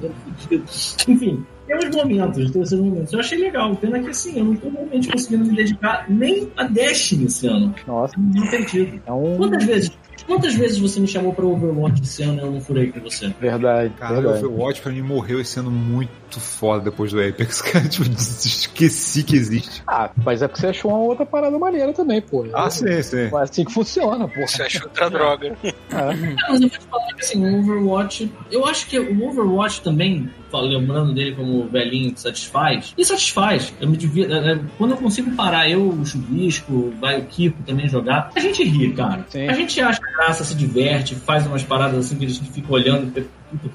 Enfim, 1.07 1.45
tem 1.67 1.77
uns 1.89 1.95
momentos, 1.95 2.51
tem 2.51 2.61
uns 2.61 2.71
momentos. 2.73 3.13
Eu 3.13 3.19
achei 3.19 3.37
legal. 3.37 3.75
Pena 3.75 3.99
que 3.99 4.09
assim, 4.09 4.37
eu 4.39 4.45
não 4.45 4.55
tô 4.55 4.69
realmente 4.69 5.09
conseguindo 5.09 5.45
me 5.45 5.55
dedicar 5.55 6.05
nem 6.09 6.51
a 6.57 6.63
Destiny 6.63 7.25
esse 7.25 7.47
ano. 7.47 7.73
Nossa, 7.85 8.13
Não 8.17 8.47
perdido. 8.47 9.01
é 9.05 9.11
um. 9.11 9.37
Quantas 9.37 9.63
vezes? 9.65 9.91
Quantas 10.25 10.55
vezes 10.55 10.77
você 10.79 10.99
me 10.99 11.07
chamou 11.07 11.31
pra 11.31 11.45
Overwatch 11.45 12.01
esse 12.01 12.23
ano 12.23 12.39
e 12.39 12.41
eu 12.41 12.51
não 12.51 12.59
furei 12.59 12.91
com 12.91 12.99
você? 12.99 13.33
Verdade. 13.39 13.93
Caralho, 13.97 14.19
o 14.19 14.21
verdade. 14.31 14.45
Overwatch 14.45 14.81
pra 14.81 14.91
mim 14.91 15.01
morreu 15.01 15.39
esse 15.39 15.57
ano 15.59 15.71
muito 15.71 16.39
foda 16.39 16.85
depois 16.85 17.11
do 17.13 17.21
Apex. 17.21 17.61
Cara, 17.71 17.87
tipo, 17.87 18.03
esqueci 18.11 19.23
que 19.23 19.35
existe. 19.37 19.83
Ah, 19.87 20.09
mas 20.25 20.41
é 20.41 20.47
porque 20.47 20.59
você 20.61 20.67
achou 20.67 20.91
uma 20.91 20.99
outra 20.99 21.25
parada 21.25 21.57
maneira 21.57 21.93
também, 21.93 22.21
pô. 22.21 22.45
Ah, 22.53 22.69
sim, 22.69 23.01
sim. 23.03 23.29
É 23.33 23.41
assim 23.41 23.63
que 23.63 23.71
funciona, 23.71 24.27
pô. 24.27 24.45
Você 24.45 24.63
acha 24.63 24.83
outra 24.83 25.09
droga. 25.09 25.55
É. 25.63 25.73
Ah, 25.91 26.13
mas 26.49 26.61
eu 26.61 26.67
vou 26.67 26.69
te 26.69 26.79
falar 26.79 27.05
que 27.13 27.21
assim, 27.21 27.45
o 27.45 27.59
Overwatch. 27.59 28.31
Eu 28.51 28.65
acho 28.65 28.87
que 28.87 28.99
o 28.99 29.29
Overwatch 29.29 29.81
também, 29.81 30.29
lembrando 30.61 31.13
dele 31.13 31.35
como 31.35 31.67
velhinho 31.67 32.13
que 32.13 32.19
satisfaz, 32.21 32.93
e 32.97 33.03
satisfaz. 33.05 33.73
Eu 33.79 33.89
me 33.89 33.97
divi- 33.97 34.25
é, 34.25 34.53
é, 34.53 34.59
quando 34.77 34.91
eu 34.91 34.97
consigo 34.97 35.31
parar, 35.35 35.69
eu, 35.69 35.87
o 35.89 36.05
Chubisco, 36.05 36.93
vai 36.99 37.19
o 37.19 37.25
Kiko 37.25 37.61
também 37.65 37.87
jogar, 37.87 38.31
a 38.35 38.39
gente 38.39 38.63
ri, 38.63 38.91
cara. 38.93 39.25
Sim. 39.29 39.47
A 39.47 39.53
gente 39.53 39.79
acha 39.81 40.01
graça, 40.17 40.43
se 40.43 40.55
diverte, 40.55 41.15
faz 41.15 41.45
umas 41.45 41.63
paradas 41.63 42.05
assim 42.05 42.17
que 42.17 42.25
a 42.25 42.29
gente 42.29 42.49
fica 42.51 42.73
olhando. 42.73 43.11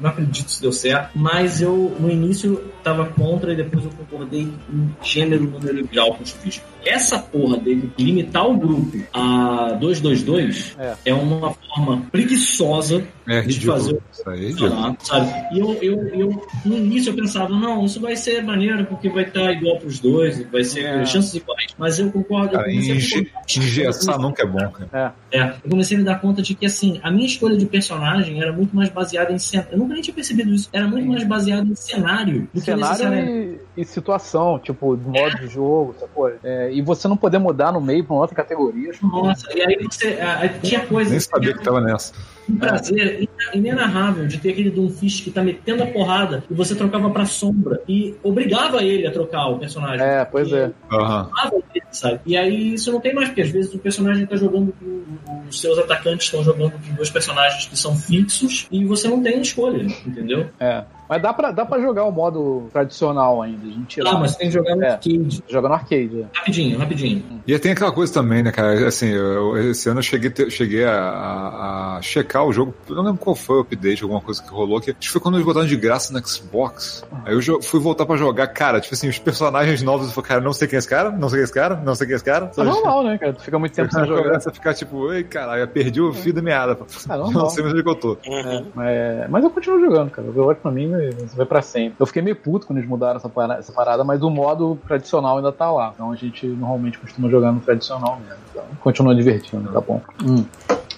não 0.01 0.11
acredito 0.11 0.51
se 0.51 0.61
deu 0.61 0.73
certo. 0.73 1.11
Mas 1.15 1.61
eu, 1.63 1.95
no 1.99 2.11
início, 2.11 2.63
tava 2.83 3.07
contra 3.07 3.53
e 3.53 3.57
depois 3.57 3.85
eu 3.85 3.91
concordei 3.91 4.43
em 4.73 4.91
gênero, 5.03 5.45
número 5.45 5.81
e 5.81 5.83
grau 5.85 6.15
com 6.15 6.23
o 6.23 6.27
Chubisco. 6.27 6.65
Essa 6.85 7.19
porra 7.19 7.57
dele 7.59 7.91
limitar 7.99 8.47
o 8.49 8.57
grupo 8.57 8.99
a 9.13 9.73
222 9.81 10.77
É. 10.79 10.95
é 11.07 11.15
uma 11.15 11.53
forma 11.55 12.03
preguiçosa 12.11 13.05
É 13.27 13.41
de 13.41 13.47
ridículo. 13.49 13.73
fazer 13.79 13.99
Isso 14.13 14.31
aí 14.31 14.47
é 14.53 14.97
sabe? 15.01 15.33
E 15.55 15.59
eu, 15.61 15.73
eu, 15.83 16.09
eu, 16.09 16.47
no 16.65 16.77
início 16.79 17.11
eu 17.11 17.15
pensava, 17.17 17.49
não, 17.51 17.85
isso 17.85 18.01
vai 18.01 18.17
ser 18.17 18.43
maneiro 18.43 18.85
porque 18.87 19.09
vai 19.09 19.25
estar 19.25 19.53
igual 19.53 19.79
pros 19.79 19.99
dois, 20.01 20.43
vai 20.51 20.65
ser 20.65 20.85
É. 20.85 21.05
chances 21.05 21.35
iguais. 21.35 21.67
Mas 21.79 21.99
eu 21.99 22.11
concordo. 22.11 22.53
Cara, 22.53 22.71
eu 22.71 22.77
inge- 22.81 23.31
engessar 23.57 24.19
nunca 24.19 24.43
é 24.43 24.47
bom, 24.47 24.69
cara. 24.71 25.15
É, 25.31 25.55
eu 25.65 25.71
comecei 25.71 25.97
a 25.97 26.01
me 26.01 26.05
dar 26.07 26.21
conta 26.21 26.43
de 26.43 26.55
que, 26.55 26.67
assim, 26.67 27.01
a 27.03 27.11
minha 27.11 27.27
escolha 27.27 27.57
de 27.57 27.67
personagem 27.67 28.41
era 28.43 28.53
muito 28.53 28.75
mais 28.75 28.89
baseada 28.89 29.33
em 29.33 29.39
cenário. 29.39 29.73
Eu 29.73 29.79
nunca 29.79 29.95
nem 29.95 30.03
tinha 30.03 30.15
percebido 30.15 30.53
isso. 30.53 30.69
Era 30.73 30.87
muito 30.87 31.07
mais 31.09 31.25
baseada 31.25 31.67
em 31.67 31.75
cenário 31.75 32.49
do 32.53 32.61
que 32.61 32.67
Cenário 32.67 32.89
necessariamente. 32.89 33.61
e, 33.72 33.72
e 33.77 33.85
situação, 33.85 34.59
tipo, 34.59 34.97
modo 34.97 35.37
de 35.39 35.47
jogo, 35.47 35.95
sacou? 35.99 36.31
É, 36.45 36.71
e 36.73 36.83
você 36.83 37.09
não 37.09 37.17
poder 37.17 37.39
mudar 37.39 37.73
no 37.73 37.81
meio 37.81 38.05
pra 38.05 38.15
uma 38.15 38.21
outra 38.23 38.37
categoria. 38.37 38.93
que- 38.93 39.05
Nossa, 39.07 39.47
e 39.57 39.63
aí 39.63 39.79
você. 39.83 40.19
Aí 40.21 40.49
tinha 40.63 40.81
coisas. 40.87 41.11
Nem 41.11 41.21
sabia 41.21 41.55
que 41.55 41.63
tava 41.65 41.81
nessa. 41.81 42.13
um 42.51 42.57
prazer 42.57 43.29
inenarrável 43.55 44.27
de 44.27 44.37
ter 44.39 44.51
aquele 44.51 44.69
Doomfist 44.71 45.23
que 45.23 45.31
tá 45.31 45.43
metendo 45.43 45.85
a 45.85 45.87
porrada 45.87 46.43
e 46.51 46.55
você 46.55 46.75
trocava 46.75 47.09
pra 47.11 47.25
sombra 47.25 47.81
e 47.89 48.15
obrigava 48.23 48.83
ele 48.83 49.07
a 49.07 49.13
trocar 49.13 49.47
o 49.49 49.59
personagem. 49.59 50.05
É, 50.05 50.25
pois 50.25 50.53
é. 50.53 50.71
Amava 50.91 51.55
ele, 51.75 51.85
sabe? 51.93 52.21
E 52.27 52.37
aí 52.37 52.75
isso 52.75 52.91
não 52.93 53.01
tem 53.01 53.15
mais, 53.15 53.29
porque 53.29 53.43
às 53.43 53.51
vezes 53.51 53.73
o 53.73 53.79
personagem 53.79 54.27
tá 54.27 54.37
jogando 54.37 54.73
com. 54.79 55.03
Os 55.49 55.61
seus 55.61 55.79
atacantes 55.79 56.27
estão 56.27 56.43
jogando 56.43 56.73
com 56.73 56.95
dois 56.95 57.11
personagens 57.11 57.67
que 57.67 57.77
são 57.79 57.95
fixos 57.97 58.67
e 58.73 58.85
você 58.87 59.07
não 59.09 59.23
tem 59.23 59.41
escolha, 59.41 59.83
entendeu? 60.07 60.47
É. 60.59 60.83
Mas 61.13 61.21
dá 61.21 61.31
pra, 61.35 61.51
dá 61.51 61.67
pra 61.67 61.79
jogar 61.79 62.05
o 62.05 62.11
modo 62.11 62.69
tradicional 62.73 63.43
ainda. 63.43 63.67
A 63.67 63.71
gente. 63.71 64.01
Ah, 64.01 64.15
mas 64.19 64.35
tem 64.35 64.47
que 64.49 64.55
jogar 64.55 64.75
no 64.75 64.83
É. 64.83 64.93
arcade. 64.93 65.45
Joga 65.47 65.69
no 65.69 65.75
arcade. 65.75 66.23
é. 66.23 66.39
Rapidinho, 66.39 66.79
rapidinho. 66.79 67.23
E 67.47 67.59
tem 67.59 67.73
aquela 67.73 67.93
coisa 67.93 68.11
também, 68.15 68.43
né, 68.43 68.51
cara? 68.51 68.89
Assim, 68.89 69.09
eu- 69.09 69.59
esse 69.71 69.91
ano 69.91 69.99
eu 69.99 70.03
cheguei, 70.03 70.33
cheguei 70.51 70.85
a, 70.87 70.95
a- 70.99 71.97
a 71.99 72.03
checar 72.03 72.47
o 72.47 72.53
jogo. 72.53 72.73
Eu 72.89 72.97
não 72.97 73.03
lembro 73.03 73.19
qual 73.21 73.37
foi 73.37 73.57
o 73.59 73.61
update, 73.61 74.03
alguma 74.03 74.23
coisa 74.23 74.43
que 74.43 74.49
rolou. 74.51 74.81
Que, 74.81 74.93
acho 74.93 74.99
que 75.01 75.09
foi 75.11 75.21
quando 75.21 75.35
eles 75.35 75.45
botaram 75.45 75.67
de 75.67 75.77
graça 75.77 76.15
no 76.19 76.27
Xbox. 76.27 77.05
Aí 77.27 77.35
eu 77.35 77.61
fui 77.63 77.79
voltar 77.79 78.07
pra 78.07 78.17
jogar. 78.17 78.47
Cara, 78.47 78.81
tipo 78.81 78.95
assim, 78.95 79.11
os 79.11 79.19
personagens 79.19 79.83
novos. 79.83 80.07
Eu 80.07 80.13
falei, 80.15 80.29
cara, 80.29 80.41
não 80.41 80.55
sei 80.55 80.67
quem 80.67 80.77
é 80.77 80.79
esse 80.79 80.89
cara, 80.89 81.11
não 81.11 81.29
sei 81.29 81.37
quem 81.37 81.43
é 81.43 81.45
esse 81.45 81.53
cara, 81.53 81.77
não 81.85 81.95
sei 81.95 82.07
quem 82.07 82.15
é 82.15 82.17
esse 82.17 82.25
cara. 82.25 82.51
É 82.57 82.63
normal, 82.65 83.05
né, 83.05 83.19
cara? 83.19 83.35
Tu 83.35 83.43
fica 83.43 83.59
muito 83.59 83.75
tempo 83.75 83.93
sem 83.93 84.03
jogar. 84.07 84.23
Começa 84.23 84.49
a 84.49 84.53
ficar 84.53 84.73
tipo, 84.73 85.13
ei, 85.13 85.25
caralho, 85.25 85.61
eu 85.63 85.69
perdi 85.69 86.01
o 86.01 86.13
fio 86.15 86.33
da 86.33 86.41
meada. 86.41 86.79
Normal. 87.07 87.31
Não 87.33 87.51
sei 87.51 87.63
mais 87.63 87.75
onde 87.75 87.83
que 87.83 87.89
eu 87.91 87.95
tô. 87.95 88.17
Uhum. 88.27 88.83
É, 88.83 89.27
mas 89.29 89.45
eu 89.45 89.51
continuo 89.51 89.79
jogando, 89.81 90.11
cara. 90.11 90.27
O 90.27 90.31
Overwatch 90.31 90.61
pra 90.63 90.71
mim 90.71 90.89
vai 91.11 91.27
vai 91.37 91.47
pra 91.47 91.63
sempre. 91.63 91.97
Eu 91.99 92.07
fiquei 92.07 92.23
meio 92.23 92.37
puto 92.37 92.67
quando 92.67 92.79
eles 92.79 92.89
mudaram 92.89 93.17
essa 93.17 93.29
parada, 93.29 93.61
essa 93.61 93.73
parada, 93.73 94.05
mas 94.05 94.23
o 94.23 94.31
modo 94.31 94.79
tradicional 94.87 95.37
ainda 95.37 95.53
tá 95.53 95.71
lá. 95.71 95.93
Então 95.95 96.11
a 96.13 96.17
gente 96.17 96.47
normalmente 96.47 96.99
costuma 96.99 97.29
jogar 97.29 97.53
no 97.53 97.61
tradicional 97.61 98.21
mesmo. 98.21 98.43
Então 98.51 98.65
continua 98.81 99.15
divertindo, 99.15 99.71
tá 99.73 99.81
bom. 99.81 100.01
Hum. 100.25 100.45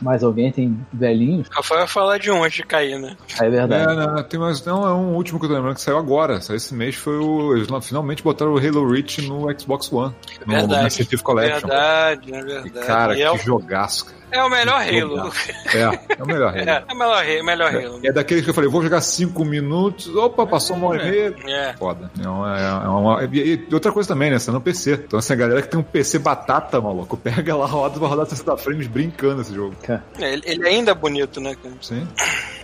Mais 0.02 0.24
alguém 0.24 0.50
tem 0.50 0.76
velhinhos? 0.92 1.48
Rafael 1.50 1.80
vai 1.80 1.88
falar 1.88 2.18
de 2.18 2.30
um 2.30 2.42
antes 2.42 2.56
de 2.56 2.64
cair, 2.64 2.98
né? 2.98 3.16
É 3.40 3.48
verdade. 3.48 3.92
É, 3.92 4.06
não, 4.06 4.22
tem 4.24 4.40
mais. 4.40 4.62
Não, 4.64 4.86
é 4.86 4.92
um 4.92 5.14
último 5.14 5.38
que 5.38 5.46
eu 5.46 5.50
tô 5.50 5.54
lembrando 5.54 5.76
que 5.76 5.80
saiu 5.80 5.96
agora. 5.96 6.40
Saiu 6.40 6.56
esse 6.56 6.74
mês 6.74 6.96
foi 6.96 7.16
o. 7.16 7.56
Eles 7.56 7.68
finalmente 7.86 8.22
botaram 8.22 8.52
o 8.52 8.58
Halo 8.58 8.90
Reach 8.90 9.26
no 9.28 9.46
Xbox 9.58 9.90
One. 9.92 10.14
No 10.44 10.52
Verdade. 10.52 10.82
Master 10.82 11.06
Chief 11.06 11.22
Collection. 11.22 11.68
Verdade, 11.68 12.34
é 12.34 12.38
E, 12.38 12.42
verdade. 12.42 12.86
cara, 12.86 13.16
E 13.16 13.22
é, 13.22 13.30
que 13.30 13.36
o, 13.36 13.38
jogaço, 13.38 14.06
cara. 14.06 14.18
É 14.38 14.44
o 14.44 14.50
melhor 14.50 14.80
Halo. 14.82 15.32
É, 15.74 15.80
é 16.18 16.22
o 16.22 16.26
melhor 16.26 16.48
Halo. 16.56 16.58
É, 16.70 16.84
é 16.88 16.92
o 16.92 16.96
melhor, 16.96 17.24
Halo- 17.24 17.44
melhor 17.44 17.74
Halo. 17.74 18.00
É 18.04 18.12
daqueles 18.12 18.44
que 18.44 18.50
eu 18.50 18.54
falei, 18.54 18.68
vou 18.70 18.82
jogar 18.82 19.00
5 19.00 19.44
minutos, 19.44 20.14
opa, 20.14 20.46
passou 20.46 20.76
uma 20.76 20.88
hora 20.88 21.02
e 21.06 21.10
meia. 21.10 21.34
É. 21.46 21.72
Foda. 21.74 22.10
É 22.22 22.28
uma, 22.28 22.58
é 22.60 22.88
uma- 22.88 23.24
e, 23.32 23.66
e 23.70 23.74
outra 23.74 23.90
coisa 23.92 24.08
também, 24.08 24.30
né? 24.30 24.38
Você 24.38 24.50
é 24.50 24.52
no 24.52 24.60
PC. 24.60 24.92
Então, 25.06 25.18
assim, 25.18 25.32
a 25.32 25.36
galera 25.36 25.62
que 25.62 25.68
tem 25.68 25.80
um 25.80 25.82
PC 25.82 26.18
batata, 26.18 26.80
maluco, 26.80 27.16
pega 27.18 27.56
lá, 27.56 27.66
roda, 27.66 27.98
vai 27.98 28.08
rodar 28.08 28.26
60 28.26 28.56
frames 28.58 28.86
brincando 28.86 29.40
esse 29.42 29.54
jogo. 29.54 29.74
É, 29.88 30.00
Ele, 30.32 30.42
ele 30.44 30.68
ainda 30.68 30.90
é 30.92 30.94
bonito, 30.94 31.40
né? 31.40 31.56
Sim. 31.80 32.06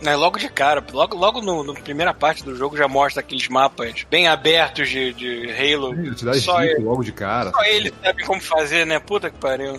Né, 0.02 0.14
Logo 0.20 0.38
de 0.38 0.48
cara, 0.48 0.82
logo, 0.92 1.16
logo 1.16 1.40
no, 1.40 1.62
no 1.64 1.74
primeira 1.74 2.12
parte 2.14 2.44
do 2.44 2.54
jogo 2.54 2.76
já 2.76 2.86
mostra 2.88 3.20
aqueles 3.20 3.48
mapas 3.48 4.06
bem 4.10 4.28
abertos 4.28 4.88
de, 4.88 5.12
de 5.14 5.50
Halo. 5.50 5.92
Ele 5.94 6.14
te 6.14 6.24
dá 6.24 6.34
Só 6.34 6.62
ele, 6.62 6.82
logo 6.82 7.02
de 7.02 7.12
cara. 7.12 7.50
só 7.50 7.62
ele 7.64 7.92
sabe 8.02 8.24
como 8.24 8.40
fazer, 8.40 8.84
né? 8.86 8.98
Puta 8.98 9.30
que 9.30 9.38
pariu. 9.38 9.74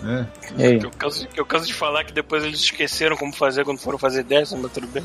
É. 0.58 0.78
Que 0.78 0.86
eu, 0.86 0.92
canso, 0.92 1.28
que 1.28 1.40
eu 1.40 1.46
canso 1.46 1.66
de 1.68 1.74
falar 1.82 2.04
que 2.04 2.14
depois 2.14 2.44
eles 2.44 2.60
esqueceram 2.60 3.18
como 3.18 3.34
fazer 3.34 3.66
quando 3.66 3.80
foram 3.80 3.98
fazer 3.98 4.22
décima, 4.22 4.62
mas 4.62 4.72
tudo 4.72 4.86
bem. 4.86 5.04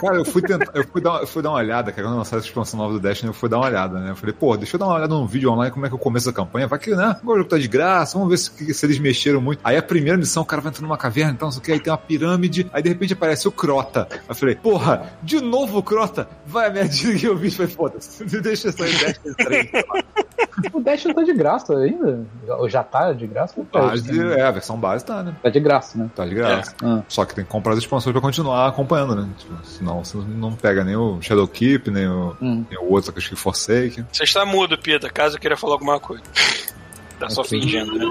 Cara, 0.00 0.16
eu 0.16 0.24
fui 0.24 0.40
tentar, 0.40 0.72
eu 0.74 0.86
fui 0.86 1.02
dar, 1.02 1.20
eu 1.20 1.26
fui 1.26 1.42
dar 1.42 1.50
uma 1.50 1.58
olhada, 1.58 1.92
cara, 1.92 2.08
quando 2.08 2.16
lançaram 2.16 2.38
essa 2.38 2.48
expansão 2.48 2.78
nova 2.78 2.94
do 2.94 3.00
Destiny, 3.00 3.28
eu 3.28 3.34
fui 3.34 3.50
dar 3.50 3.58
uma 3.58 3.66
olhada, 3.66 4.00
né? 4.00 4.10
Eu 4.12 4.16
falei, 4.16 4.34
pô, 4.34 4.56
deixa 4.56 4.76
eu 4.76 4.78
dar 4.78 4.86
uma 4.86 4.94
olhada 4.94 5.14
num 5.14 5.26
vídeo 5.26 5.52
online, 5.52 5.70
como 5.70 5.84
é 5.84 5.90
que 5.90 5.94
eu 5.94 5.98
começo 5.98 6.30
a 6.30 6.32
campanha, 6.32 6.66
vai 6.66 6.78
que, 6.78 6.94
né? 6.94 7.16
O 7.22 7.36
jogo 7.36 7.50
tá 7.50 7.58
de 7.58 7.68
graça, 7.68 8.16
vamos 8.16 8.30
ver 8.30 8.38
se, 8.38 8.72
se 8.72 8.86
eles 8.86 8.98
mexeram 8.98 9.42
muito. 9.42 9.60
Aí 9.62 9.76
a 9.76 9.82
primeira 9.82 10.16
missão, 10.16 10.42
o 10.42 10.46
cara 10.46 10.62
vai 10.62 10.70
entrar 10.70 10.82
numa 10.82 10.96
caverna, 10.96 11.32
então, 11.32 11.48
não 11.48 11.52
sei 11.52 11.60
o 11.60 11.62
que, 11.62 11.72
aí 11.72 11.80
tem 11.80 11.92
uma 11.92 11.98
pirâmide, 11.98 12.66
aí 12.72 12.82
de 12.82 12.88
repente 12.88 13.12
aparece 13.12 13.46
o 13.46 13.52
Crota. 13.52 14.08
Aí 14.10 14.18
eu 14.30 14.34
falei, 14.34 14.54
porra, 14.54 15.12
de 15.22 15.38
novo 15.38 15.78
o 15.78 15.82
Crota? 15.82 16.26
Vai 16.46 16.68
a 16.68 16.70
merdinha 16.70 17.18
que 17.18 17.26
eu 17.26 17.36
vi, 17.36 17.50
falei, 17.50 17.70
foda-se, 17.70 18.24
deixa 18.40 18.68
eu 18.68 18.72
sair 18.72 18.98
Destiny 18.98 19.34
3. 19.34 19.70
O 20.72 20.80
Destiny 20.80 21.14
tá 21.14 21.22
de 21.22 21.32
graça 21.32 21.76
ainda? 21.76 22.24
Ou 22.48 22.68
já 22.68 22.82
tá 22.82 23.12
de 23.12 23.26
graça? 23.26 23.54
Base, 23.72 24.20
é, 24.20 24.42
a 24.42 24.50
versão 24.50 24.76
base 24.78 25.04
tá, 25.04 25.22
né? 25.22 25.34
Tá 25.42 25.48
de 25.48 25.60
graça, 25.60 25.89
né? 25.98 26.10
Tá 26.14 26.24
de 26.26 26.34
graça. 26.34 26.74
Ah. 26.82 27.02
Só 27.08 27.24
que 27.24 27.34
tem 27.34 27.44
que 27.44 27.50
comprar 27.50 27.72
as 27.72 27.78
expansões 27.78 28.12
pra 28.12 28.20
continuar 28.20 28.68
acompanhando, 28.68 29.14
né? 29.16 29.28
Tipo, 29.38 29.54
senão 29.64 30.04
você 30.04 30.16
não 30.18 30.52
pega 30.52 30.84
nem 30.84 30.96
o 30.96 31.20
Shadowkeep, 31.20 31.90
nem 31.90 32.06
o, 32.08 32.36
Hum. 32.40 32.64
nem 32.70 32.78
o 32.78 32.90
outro 32.92 33.12
que 33.12 33.18
eu 33.18 33.22
acho 33.22 33.30
que 33.30 33.36
Forsaken. 33.36 34.06
Você 34.12 34.24
está 34.24 34.44
mudo, 34.44 34.76
Pita, 34.78 35.08
caso 35.10 35.36
eu 35.36 35.40
queira 35.40 35.56
falar 35.56 35.74
alguma 35.74 35.98
coisa. 36.00 36.22
Tá 37.20 37.28
só 37.28 37.42
Ok. 37.42 37.60
fingindo, 37.60 37.98
né? 37.98 38.06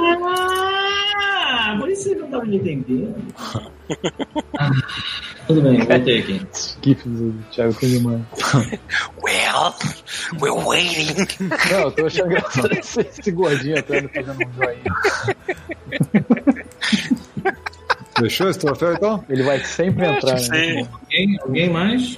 Ah, 1.52 1.76
por 1.80 1.90
isso 1.90 2.04
você 2.04 2.14
não 2.16 2.28
tava 2.30 2.46
me 2.46 2.58
entendendo. 2.58 3.16
Ah, 4.60 4.70
tudo 5.48 5.64
bem, 5.64 5.80
voltei 5.80 6.20
aqui. 6.20 6.48
GIFs 6.84 7.06
do 7.08 7.34
Thiago 7.52 7.74
Cunimano. 7.74 8.28
Well, 9.24 9.74
we're 10.40 10.64
waiting. 10.64 11.26
Não, 11.72 11.80
eu 11.80 11.92
tô 11.92 12.06
achando 12.06 12.28
engraçado 12.34 12.72
esse, 12.74 13.02
esse 13.02 13.32
gordinho 13.32 13.80
atrás 13.80 14.06
fazendo 14.14 14.48
um 14.48 14.54
joinha. 14.54 14.84
Fechou 18.20 18.50
esse 18.50 18.60
troféu 18.60 18.94
então? 18.94 19.24
Ele 19.30 19.44
vai 19.44 19.60
sempre 19.60 20.06
entrar, 20.06 20.40
né? 20.50 20.88
Alguém, 20.92 21.40
alguém 21.42 21.70
mais? 21.70 22.18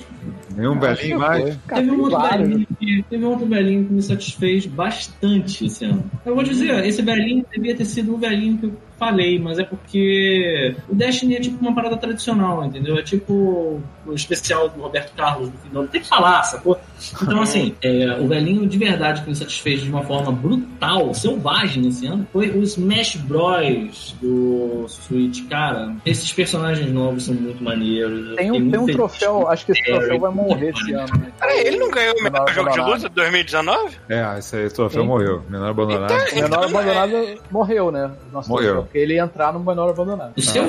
Nenhum 0.56 0.78
belinho 0.78 1.20
mais? 1.20 1.58
Teve, 1.68 1.92
um 1.92 2.02
outro 2.02 2.20
vários. 2.20 2.66
Que, 2.82 3.06
teve 3.10 3.24
um 3.24 3.30
outro 3.30 3.46
velhinho 3.46 3.86
que 3.86 3.94
me 3.94 4.02
satisfez 4.02 4.66
bastante 4.66 5.66
esse 5.66 5.86
ano. 5.86 6.10
Eu 6.26 6.34
vou 6.34 6.44
dizer, 6.44 6.84
esse 6.86 7.02
velhinho 7.02 7.46
devia 7.52 7.76
ter 7.76 7.86
sido 7.86 8.16
um 8.16 8.18
velhinho 8.18 8.58
que 8.58 8.66
eu 8.66 8.74
falei, 9.02 9.40
mas 9.40 9.58
é 9.58 9.64
porque 9.64 10.76
o 10.88 10.94
Destiny 10.94 11.36
é 11.36 11.40
tipo 11.40 11.60
uma 11.60 11.74
parada 11.74 11.98
tradicional, 11.98 12.64
entendeu? 12.64 13.00
É 13.00 13.02
tipo 13.02 13.82
o 14.06 14.14
especial 14.14 14.70
do 14.70 14.80
Roberto 14.80 15.16
Carlos 15.16 15.50
no 15.50 15.58
final. 15.58 15.88
Tem 15.88 16.02
que 16.02 16.08
falar, 16.08 16.44
sacou? 16.44 16.80
Então, 17.20 17.42
assim, 17.42 17.76
é, 17.82 18.20
o 18.20 18.28
velhinho 18.28 18.68
de 18.68 18.78
verdade 18.78 19.24
que 19.24 19.30
me 19.30 19.36
satisfez 19.36 19.82
de 19.82 19.90
uma 19.90 20.04
forma 20.04 20.32
brutal, 20.32 21.16
selvagem 21.16 21.88
esse 21.88 22.06
ano, 22.06 22.28
foi 22.32 22.52
o 22.52 22.62
Smash 22.62 23.16
Bros. 23.16 24.16
do 24.22 24.86
Switch. 24.88 25.48
Cara, 25.50 25.96
esses 26.06 26.32
personagens 26.32 26.92
novos 26.92 27.24
são 27.26 27.34
muito 27.34 27.64
maneiros. 27.64 28.36
Tem 28.36 28.52
um, 28.52 28.70
tem 28.70 28.80
um 28.80 28.86
troféu, 28.86 29.48
acho 29.48 29.66
que 29.66 29.72
esse 29.72 29.84
troféu 29.84 30.20
vai 30.20 30.32
morrer 30.32 30.70
esse 30.70 30.94
ano, 30.94 31.12
né? 31.18 31.32
Peraí, 31.40 31.66
ele 31.66 31.78
não 31.78 31.90
ganhou 31.90 32.14
o 32.20 32.24
melhor 32.24 32.48
jogo 32.54 32.71
de 32.72 32.80
luta 32.82 33.10
de 33.10 33.16
2019? 33.16 33.98
É, 34.10 34.40
esse 34.40 34.56
aí, 34.56 34.66
o 34.66 34.74
troféu 34.74 35.06
morreu. 35.06 35.44
Menor 35.50 35.70
abandonado. 35.70 36.12
O 36.12 36.36
menor 36.36 36.46
Então, 36.46 36.64
abandonado 36.64 37.42
morreu, 37.52 37.92
né? 37.92 38.12
Nosso 38.32 38.50
Morreu. 38.50 38.84
Porque 38.84 38.98
ele 38.98 39.16
ia 39.16 39.24
entrar 39.24 39.54
no 39.54 39.60
menor 39.60 39.90
abandonado. 39.90 40.34
O 40.38 40.42
seu? 40.42 40.64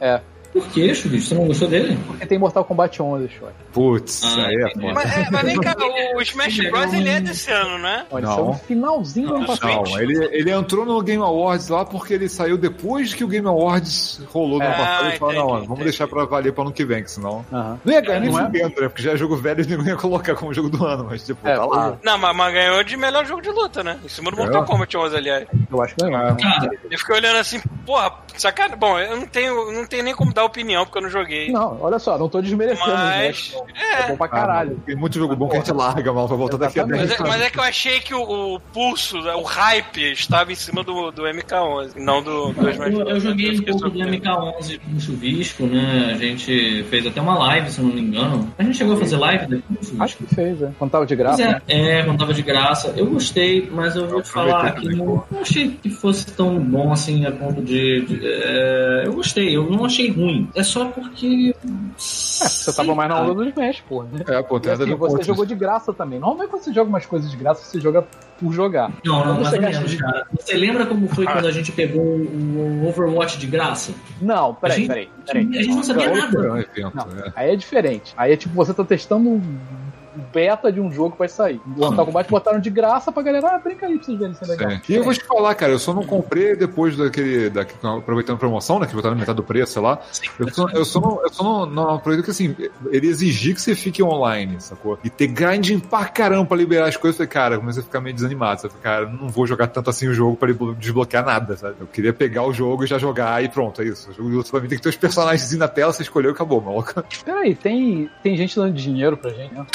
É. 0.00 0.20
Por 0.54 0.66
que, 0.68 0.94
Chubicho? 0.94 1.26
Você 1.28 1.34
não 1.34 1.46
gostou 1.46 1.68
dele? 1.68 1.98
Porque 2.06 2.24
tem 2.24 2.38
Mortal 2.38 2.64
Kombat 2.64 3.02
11, 3.02 3.28
Shoy. 3.28 3.50
Putz, 3.72 4.22
Ah, 4.24 4.46
aí 4.46 4.54
é 4.54 4.70
foda. 4.72 4.92
Mas, 4.94 5.16
é, 5.18 5.28
mas 5.30 5.42
vem 5.42 5.60
cá, 5.60 5.74
o, 6.16 6.22
Smash 6.22 6.56
Bros. 6.70 6.92
ele 6.94 7.08
é 7.08 7.20
desse 7.20 7.50
ano, 7.50 7.78
né? 7.78 8.06
Olha, 8.10 8.24
Não. 8.26 8.32
isso 8.32 8.40
é 8.40 8.44
no 8.46 8.54
finalzinho 8.54 9.28
do 9.28 9.34
ano 9.36 9.46
passado. 9.46 9.90
Não, 9.90 9.98
ele, 10.00 10.24
ele 10.32 10.50
entrou 10.52 10.86
no 10.86 11.02
Game 11.02 11.22
Awards 11.22 11.68
lá 11.68 11.84
porque 11.84 12.14
ele 12.14 12.28
saiu 12.28 12.56
depois 12.56 13.12
que 13.12 13.24
o 13.24 13.28
Game 13.28 13.46
Awards 13.48 14.22
rolou 14.32 14.58
no 14.58 14.64
É. 14.64 14.68
ano 14.68 14.76
passado. 14.76 15.04
Ah, 15.04 15.08
Ele 15.08 15.18
falou, 15.18 15.34
entendi, 15.34 15.46
não, 15.46 15.52
vamos 15.54 15.64
entendi. 15.70 15.82
deixar 15.84 16.06
pra 16.08 16.24
valer 16.24 16.52
pra 16.52 16.62
ano 16.62 16.72
que 16.72 16.84
vem, 16.84 17.02
que 17.02 17.10
senão. 17.10 17.44
Aham. 17.52 17.80
Não 17.84 17.92
ia 17.92 18.00
ganhar 18.00 18.20
nem 18.20 18.30
Não 18.30 18.38
é? 18.38 18.44
fudendo, 18.44 18.80
né? 18.80 18.88
Porque 18.88 19.02
já 19.02 19.12
é 19.12 19.16
jogo 19.16 19.36
velho 19.36 19.60
e 19.60 19.66
ninguém 19.66 19.88
ia 19.88 19.96
colocar 19.96 20.34
como 20.36 20.54
jogo 20.54 20.68
do 20.68 20.86
ano, 20.86 21.04
mas 21.10 21.26
tipo, 21.26 21.46
É, 21.46 21.56
tá 21.56 21.64
lá. 21.66 21.98
Não, 22.02 22.16
mas, 22.16 22.36
mas 22.36 22.54
ganhou 22.54 22.84
de 22.84 22.96
melhor 22.96 23.26
jogo 23.26 23.42
de 23.42 23.50
luta, 23.50 23.82
né? 23.82 23.98
Em 24.04 24.08
cima 24.08 24.30
do 24.30 24.36
Mortal 24.36 24.62
É. 24.62 24.66
Kombat 24.66 24.96
11, 24.96 25.16
aliás. 25.16 25.46
Eu 25.68 25.82
acho 25.82 25.96
que 25.96 26.04
não. 26.04 26.10
Cara, 26.12 26.70
Eu 26.88 26.98
fiquei 26.98 27.16
olhando 27.16 27.38
assim, 27.38 27.60
porra, 27.84 28.12
sacana. 28.36 28.76
Bom, 28.76 28.98
eu 29.00 29.16
não 29.16 29.26
tenho, 29.26 29.72
não 29.72 29.84
tenho 29.84 30.04
nem 30.04 30.14
como 30.14 30.32
dar 30.32 30.43
opinião 30.44 30.84
porque 30.84 30.98
eu 30.98 31.02
não 31.02 31.10
joguei. 31.10 31.50
Não, 31.50 31.78
olha 31.80 31.98
só, 31.98 32.16
não 32.18 32.28
tô 32.28 32.40
desmerecendo 32.40 32.90
o 32.90 32.94
Mas. 32.94 33.36
Smash. 33.38 33.62
É 33.74 34.02
É. 34.04 34.08
bom 34.08 34.16
pra 34.16 34.28
caralho. 34.28 34.80
Tem 34.86 34.96
muito 34.96 35.18
jogo 35.18 35.34
bom 35.36 35.48
que 35.48 35.56
a 35.56 35.58
gente 35.60 35.72
larga, 35.72 36.12
mal, 36.12 36.26
vai 36.28 36.38
voltar 36.38 36.56
daqui 36.56 36.78
a 36.80 36.82
Exatamente. 36.82 37.08
10 37.08 37.20
Mas 37.20 37.28
é, 37.28 37.32
mas 37.32 37.42
é 37.46 37.50
que 37.50 37.58
eu 37.58 37.62
achei 37.62 38.00
que 38.00 38.14
o, 38.14 38.54
o 38.54 38.60
pulso, 38.60 39.18
o 39.18 39.42
hype 39.42 40.12
estava 40.12 40.52
em 40.52 40.54
cima 40.54 40.82
do, 40.82 41.10
do 41.10 41.22
MK11, 41.22 41.92
não 41.96 42.22
do, 42.22 42.52
do 42.52 42.68
Eu, 42.68 42.72
eu 42.88 43.04
Bros. 43.04 43.22
joguei 43.22 43.58
um 43.58 43.62
pouco 43.62 43.90
do 43.90 43.98
surpreso. 43.98 44.10
MK11 44.22 44.80
com 44.80 44.96
o 44.96 45.00
Chuvisco, 45.00 45.66
né? 45.66 46.10
A 46.12 46.18
gente 46.18 46.84
fez 46.90 47.06
até 47.06 47.20
uma 47.20 47.38
live, 47.38 47.70
se 47.70 47.78
eu 47.80 47.86
não 47.86 47.94
me 47.94 48.00
engano. 48.00 48.52
A 48.58 48.62
gente 48.62 48.76
chegou 48.78 48.94
a 48.94 48.96
fazer 48.98 49.16
live 49.16 49.46
depois 49.46 49.90
do. 49.90 50.02
Acho 50.02 50.16
que 50.16 50.34
fez, 50.34 50.62
é. 50.62 50.70
Quando 50.78 50.90
tava 50.90 51.06
de 51.06 51.16
graça. 51.16 51.42
né? 51.42 51.60
é, 51.68 51.98
é, 51.98 52.02
quando 52.04 52.18
tava 52.18 52.34
de 52.34 52.42
graça. 52.42 52.92
Eu 52.96 53.06
gostei, 53.06 53.68
mas 53.72 53.94
eu 53.96 54.06
vou 54.08 54.22
te 54.22 54.28
falar 54.30 54.72
que 54.72 54.88
não, 54.88 55.24
não 55.30 55.40
achei 55.40 55.68
que 55.70 55.90
fosse 55.90 56.26
tão 56.32 56.58
bom 56.58 56.92
assim 56.92 57.24
a 57.26 57.32
ponto 57.32 57.62
de. 57.62 58.04
de- 58.06 58.20
é, 58.26 59.02
eu 59.06 59.12
gostei, 59.14 59.56
eu 59.56 59.68
não 59.70 59.84
achei 59.84 60.10
ruim. 60.10 60.33
É 60.54 60.62
só 60.62 60.86
porque. 60.86 61.54
É, 61.64 61.68
você 61.98 62.72
tava 62.74 62.94
mais 62.94 63.08
na 63.08 63.20
onda 63.20 63.34
do 63.34 63.48
Smash, 63.48 63.80
porra. 63.88 64.08
Né? 64.12 64.24
É, 64.26 64.42
pô, 64.42 64.56
E 64.58 64.66
nada 64.66 64.84
assim, 64.84 64.94
você 64.94 65.10
outros. 65.12 65.26
jogou 65.26 65.46
de 65.46 65.54
graça 65.54 65.92
também. 65.92 66.18
Normalmente 66.18 66.50
quando 66.50 66.62
você 66.62 66.72
joga 66.72 66.88
umas 66.88 67.06
coisas 67.06 67.30
de 67.30 67.36
graça, 67.36 67.62
você 67.64 67.80
joga 67.80 68.04
por 68.38 68.52
jogar. 68.52 68.90
Não, 69.04 69.24
não, 69.24 69.34
mais 69.34 69.48
você 69.48 69.56
ou 69.56 69.62
gasta 69.62 69.76
menos, 69.78 69.90
de- 69.92 69.98
cara. 69.98 70.26
Você 70.38 70.54
lembra 70.54 70.86
como 70.86 71.08
foi 71.08 71.24
quando 71.26 71.46
a 71.46 71.50
gente 71.52 71.70
pegou 71.72 72.02
o 72.02 72.88
Overwatch 72.88 73.38
de 73.38 73.46
graça? 73.46 73.92
Não, 74.20 74.54
peraí, 74.54 74.76
gente- 74.78 74.88
peraí. 74.88 75.08
peraí. 75.26 75.48
A 75.58 75.62
gente 75.62 75.74
não 75.76 75.82
sabia 75.82 76.10
nada. 76.14 76.38
É 76.46 76.50
um 76.52 76.56
evento, 76.58 76.92
Não, 76.96 77.06
aí 77.36 77.50
é 77.52 77.56
diferente. 77.56 78.12
Aí 78.16 78.32
é 78.32 78.36
tipo, 78.36 78.54
você 78.54 78.74
tá 78.74 78.84
testando 78.84 79.28
um 79.28 79.58
beta 80.32 80.72
de 80.72 80.80
um 80.80 80.90
jogo 80.90 81.12
que 81.12 81.18
vai 81.18 81.28
sair. 81.28 81.60
O 81.66 81.80
Mortal 81.80 82.06
Kombat 82.06 82.30
botaram 82.30 82.60
de 82.60 82.70
graça 82.70 83.12
pra 83.12 83.22
galera, 83.22 83.54
ah, 83.54 83.58
brinca 83.58 83.86
aí 83.86 83.96
pra 83.96 84.04
vocês 84.04 84.18
verem 84.18 84.34
se 84.34 84.44
é 84.44 84.46
legal. 84.46 84.70
Sim. 84.70 84.80
E 84.88 84.94
eu 84.94 85.04
vou 85.04 85.12
te 85.12 85.24
falar, 85.24 85.54
cara, 85.54 85.72
eu 85.72 85.78
só 85.78 85.92
não 85.92 86.04
comprei 86.04 86.56
depois 86.56 86.96
daquele. 86.96 87.50
daquele 87.50 87.78
aproveitando 87.98 88.36
a 88.36 88.38
promoção, 88.38 88.78
né? 88.78 88.86
Que 88.86 88.94
botaram 88.94 89.16
metade 89.16 89.36
do 89.36 89.42
preço, 89.42 89.72
sei 89.74 89.82
lá. 89.82 90.00
Eu 90.38 90.52
só, 90.52 90.68
eu 90.68 90.84
só 90.84 91.00
não, 91.00 91.22
eu 91.22 91.32
só 91.32 91.42
não, 91.42 91.66
não 91.66 91.94
aproveito 91.94 92.24
que 92.24 92.30
assim, 92.30 92.54
ele 92.90 93.06
exigir 93.08 93.54
que 93.54 93.60
você 93.60 93.74
fique 93.74 94.02
online, 94.02 94.60
sacou? 94.60 94.98
E 95.04 95.10
ter 95.10 95.26
grinding 95.26 95.78
pra 95.78 96.04
caramba 96.06 96.46
pra 96.46 96.56
liberar 96.56 96.88
as 96.88 96.96
coisas. 96.96 97.18
Eu 97.18 97.26
falei, 97.26 97.32
cara, 97.32 97.54
eu 97.56 97.60
comecei 97.60 97.82
a 97.82 97.84
ficar 97.84 98.00
meio 98.00 98.14
desanimado, 98.14 98.62
sabe? 98.62 98.74
Cara, 98.82 99.06
não 99.06 99.28
vou 99.28 99.46
jogar 99.46 99.68
tanto 99.68 99.90
assim 99.90 100.08
o 100.08 100.14
jogo 100.14 100.36
pra 100.36 100.50
ele 100.50 100.58
desbloquear 100.78 101.24
nada, 101.24 101.56
sabe? 101.56 101.76
Eu 101.80 101.86
queria 101.86 102.12
pegar 102.12 102.44
o 102.44 102.52
jogo 102.52 102.84
e 102.84 102.86
já 102.86 102.98
jogar 102.98 103.42
e 103.42 103.48
pronto, 103.48 103.82
é 103.82 103.86
isso. 103.86 104.10
O 104.10 104.14
jogo 104.14 104.30
de 104.30 104.36
luta 104.36 104.50
pra 104.50 104.60
mim 104.60 104.68
tem 104.68 104.78
que 104.78 104.82
ter 104.82 104.88
os 104.88 104.96
personagens 104.96 105.52
na 105.56 105.68
tela, 105.68 105.92
você 105.92 106.02
escolheu 106.02 106.30
e 106.30 106.34
acabou, 106.34 106.60
maluco. 106.60 107.02
Peraí, 107.24 107.54
tem, 107.54 108.10
tem 108.22 108.36
gente 108.36 108.56
dando 108.56 108.72
dinheiro 108.72 109.16
pra 109.16 109.30
gente, 109.30 109.54
né? 109.54 109.66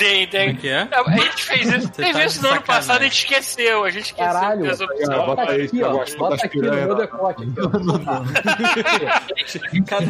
Tem, 0.00 0.26
Como 0.26 0.38
é 0.40 0.46
tem. 0.46 0.56
que 0.56 0.68
é? 0.68 0.88
Não, 0.90 1.06
A 1.06 1.10
gente 1.12 1.44
fez 1.44 1.66
isso. 1.68 1.80
Você 1.88 1.88
Teve 2.02 2.12
tá 2.14 2.24
isso 2.24 2.42
no 2.42 2.48
ano 2.48 2.62
passado, 2.62 3.00
a 3.00 3.04
gente 3.04 3.18
esqueceu. 3.18 3.84
A 3.84 3.90
gente 3.90 4.04
esqueceu 4.06 4.32
Caralho. 4.32 4.62
dessa 4.62 4.82
Ah, 4.84 4.86
opção. 4.86 5.26
bota 5.26 5.42
aí, 5.42 5.62
aqui, 5.62 5.68
que 5.68 5.80
eu 5.80 5.88
ó. 5.88 5.92
gosto 5.92 6.16
Bota 6.18 6.46
aqui 6.46 6.58
no 6.58 6.72
meu 6.72 6.94
decote. 6.94 7.46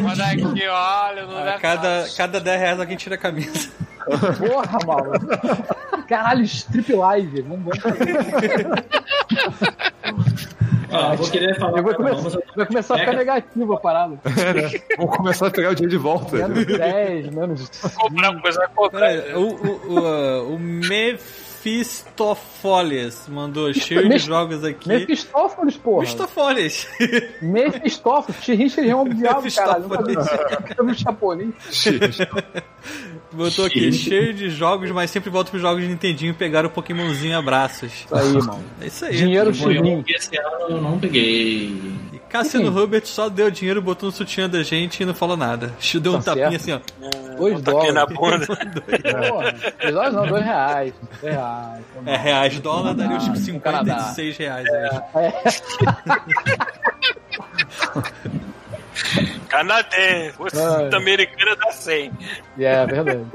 Manda 0.01 0.25
aqui, 0.25 0.67
olha, 0.67 1.25
não 1.25 1.37
a 1.37 1.43
dá 1.45 1.59
cada, 1.59 2.05
cada 2.15 2.39
10 2.39 2.59
reais 2.61 2.79
alguém 2.79 2.95
tira 2.97 3.15
a 3.15 3.17
camisa. 3.17 3.69
Porra, 4.39 4.79
maluco. 4.85 6.05
Caralho, 6.07 6.43
strip 6.43 6.91
live. 6.93 7.41
Vamos. 7.41 7.77
Ah, 10.93 11.11
eu 11.13 11.17
vou 11.17 11.29
querer 11.29 11.57
falar. 11.57 11.77
Eu 11.77 11.83
vou 11.83 11.95
começar, 11.95 12.39
começar 12.67 12.95
a 12.95 12.99
ficar 12.99 13.13
É. 13.13 13.15
negativa 13.17 13.73
a 13.75 13.77
parada. 13.77 14.19
Vamos 14.97 15.15
começar 15.17 15.47
a 15.47 15.51
pegar 15.51 15.69
o 15.69 15.75
dinheiro 15.75 15.91
de 15.91 16.03
volta. 16.03 16.35
Menos 16.35 16.65
10, 16.65 17.29
menos 17.33 17.69
Comprar 17.95 18.41
coisa, 18.41 18.59
vai 18.59 18.67
comprar. 18.75 19.05
Aí, 19.05 19.33
o, 19.35 19.39
o, 19.55 19.80
o, 19.87 20.55
o 20.55 20.59
Mephistophelies 20.59 23.27
mandou 23.27 23.71
cheio 23.73 24.07
de 24.09 24.17
jogos 24.17 24.63
aqui. 24.63 24.87
Mephistófeles, 24.87 25.75
porra. 25.77 26.01
Mephistophelies. 26.01 26.87
Mephistófeles. 27.41 28.45
Richard 28.45 28.89
é 28.89 28.95
um 28.95 29.09
diabo, 29.09 29.53
caralho. 29.53 29.87
Vi 29.87 29.95
Eu 30.77 30.85
vi 30.85 30.93
japonês. 30.93 31.53
Botou 33.33 33.65
aqui, 33.65 33.91
cheio 33.93 34.33
de 34.33 34.49
jogos, 34.49 34.91
mas 34.91 35.09
sempre 35.09 35.29
volta 35.29 35.49
pros 35.49 35.61
jogos 35.61 35.81
de 35.81 35.87
Nintendinho 35.87 36.31
e 36.31 36.33
pegar 36.33 36.65
o 36.65 36.69
Pokémonzinho 36.69 37.37
abraços. 37.37 37.91
Isso 38.05 38.13
aí, 38.15 38.33
mano. 38.33 38.63
É 38.81 38.87
isso 38.87 39.05
aí. 39.05 39.15
Dinheiro 39.15 39.51
um 39.51 40.03
que 40.03 40.13
esse 40.13 40.37
ano 40.37 40.65
eu 40.69 40.81
não 40.81 40.99
peguei. 40.99 41.71
E 42.13 42.19
Cassiano 42.29 42.77
Hubert 42.77 43.05
só 43.05 43.29
deu 43.29 43.49
dinheiro, 43.49 43.81
botou 43.81 44.07
no 44.07 44.15
sutiã 44.15 44.49
da 44.49 44.63
gente 44.63 45.01
e 45.01 45.05
não 45.05 45.13
falou 45.13 45.37
nada. 45.37 45.73
Deu 46.01 46.13
um 46.15 46.21
Tá 46.21 46.35
tapinha 46.35 46.59
certo. 46.59 46.83
assim, 46.83 47.07
ó. 47.31 47.37
Dois 47.37 47.57
Um 47.59 47.61
tapinha 47.61 47.93
na 47.93 48.05
dólares. 48.05 48.47
bunda. 48.47 48.83
Dois 49.81 49.93
dólares 49.93 50.13
não, 50.13 50.27
dois 50.27 50.43
reais. 50.43 50.93
Dois 51.21 51.33
reais. 51.33 51.83
É, 52.05 52.17
reais 52.17 52.59
dólar 52.59 52.93
daria 52.93 53.17
tipo 53.17 53.39
no 53.53 53.59
Canadá. 53.61 53.99
56 54.13 54.37
reais. 54.37 54.67
É. 54.67 55.01
Canadense. 59.49 60.37
Puta 60.37 60.97
americana 60.97 61.55
dá 61.55 61.71
100. 61.71 62.11
É, 62.59 62.85
verdade. 62.85 63.25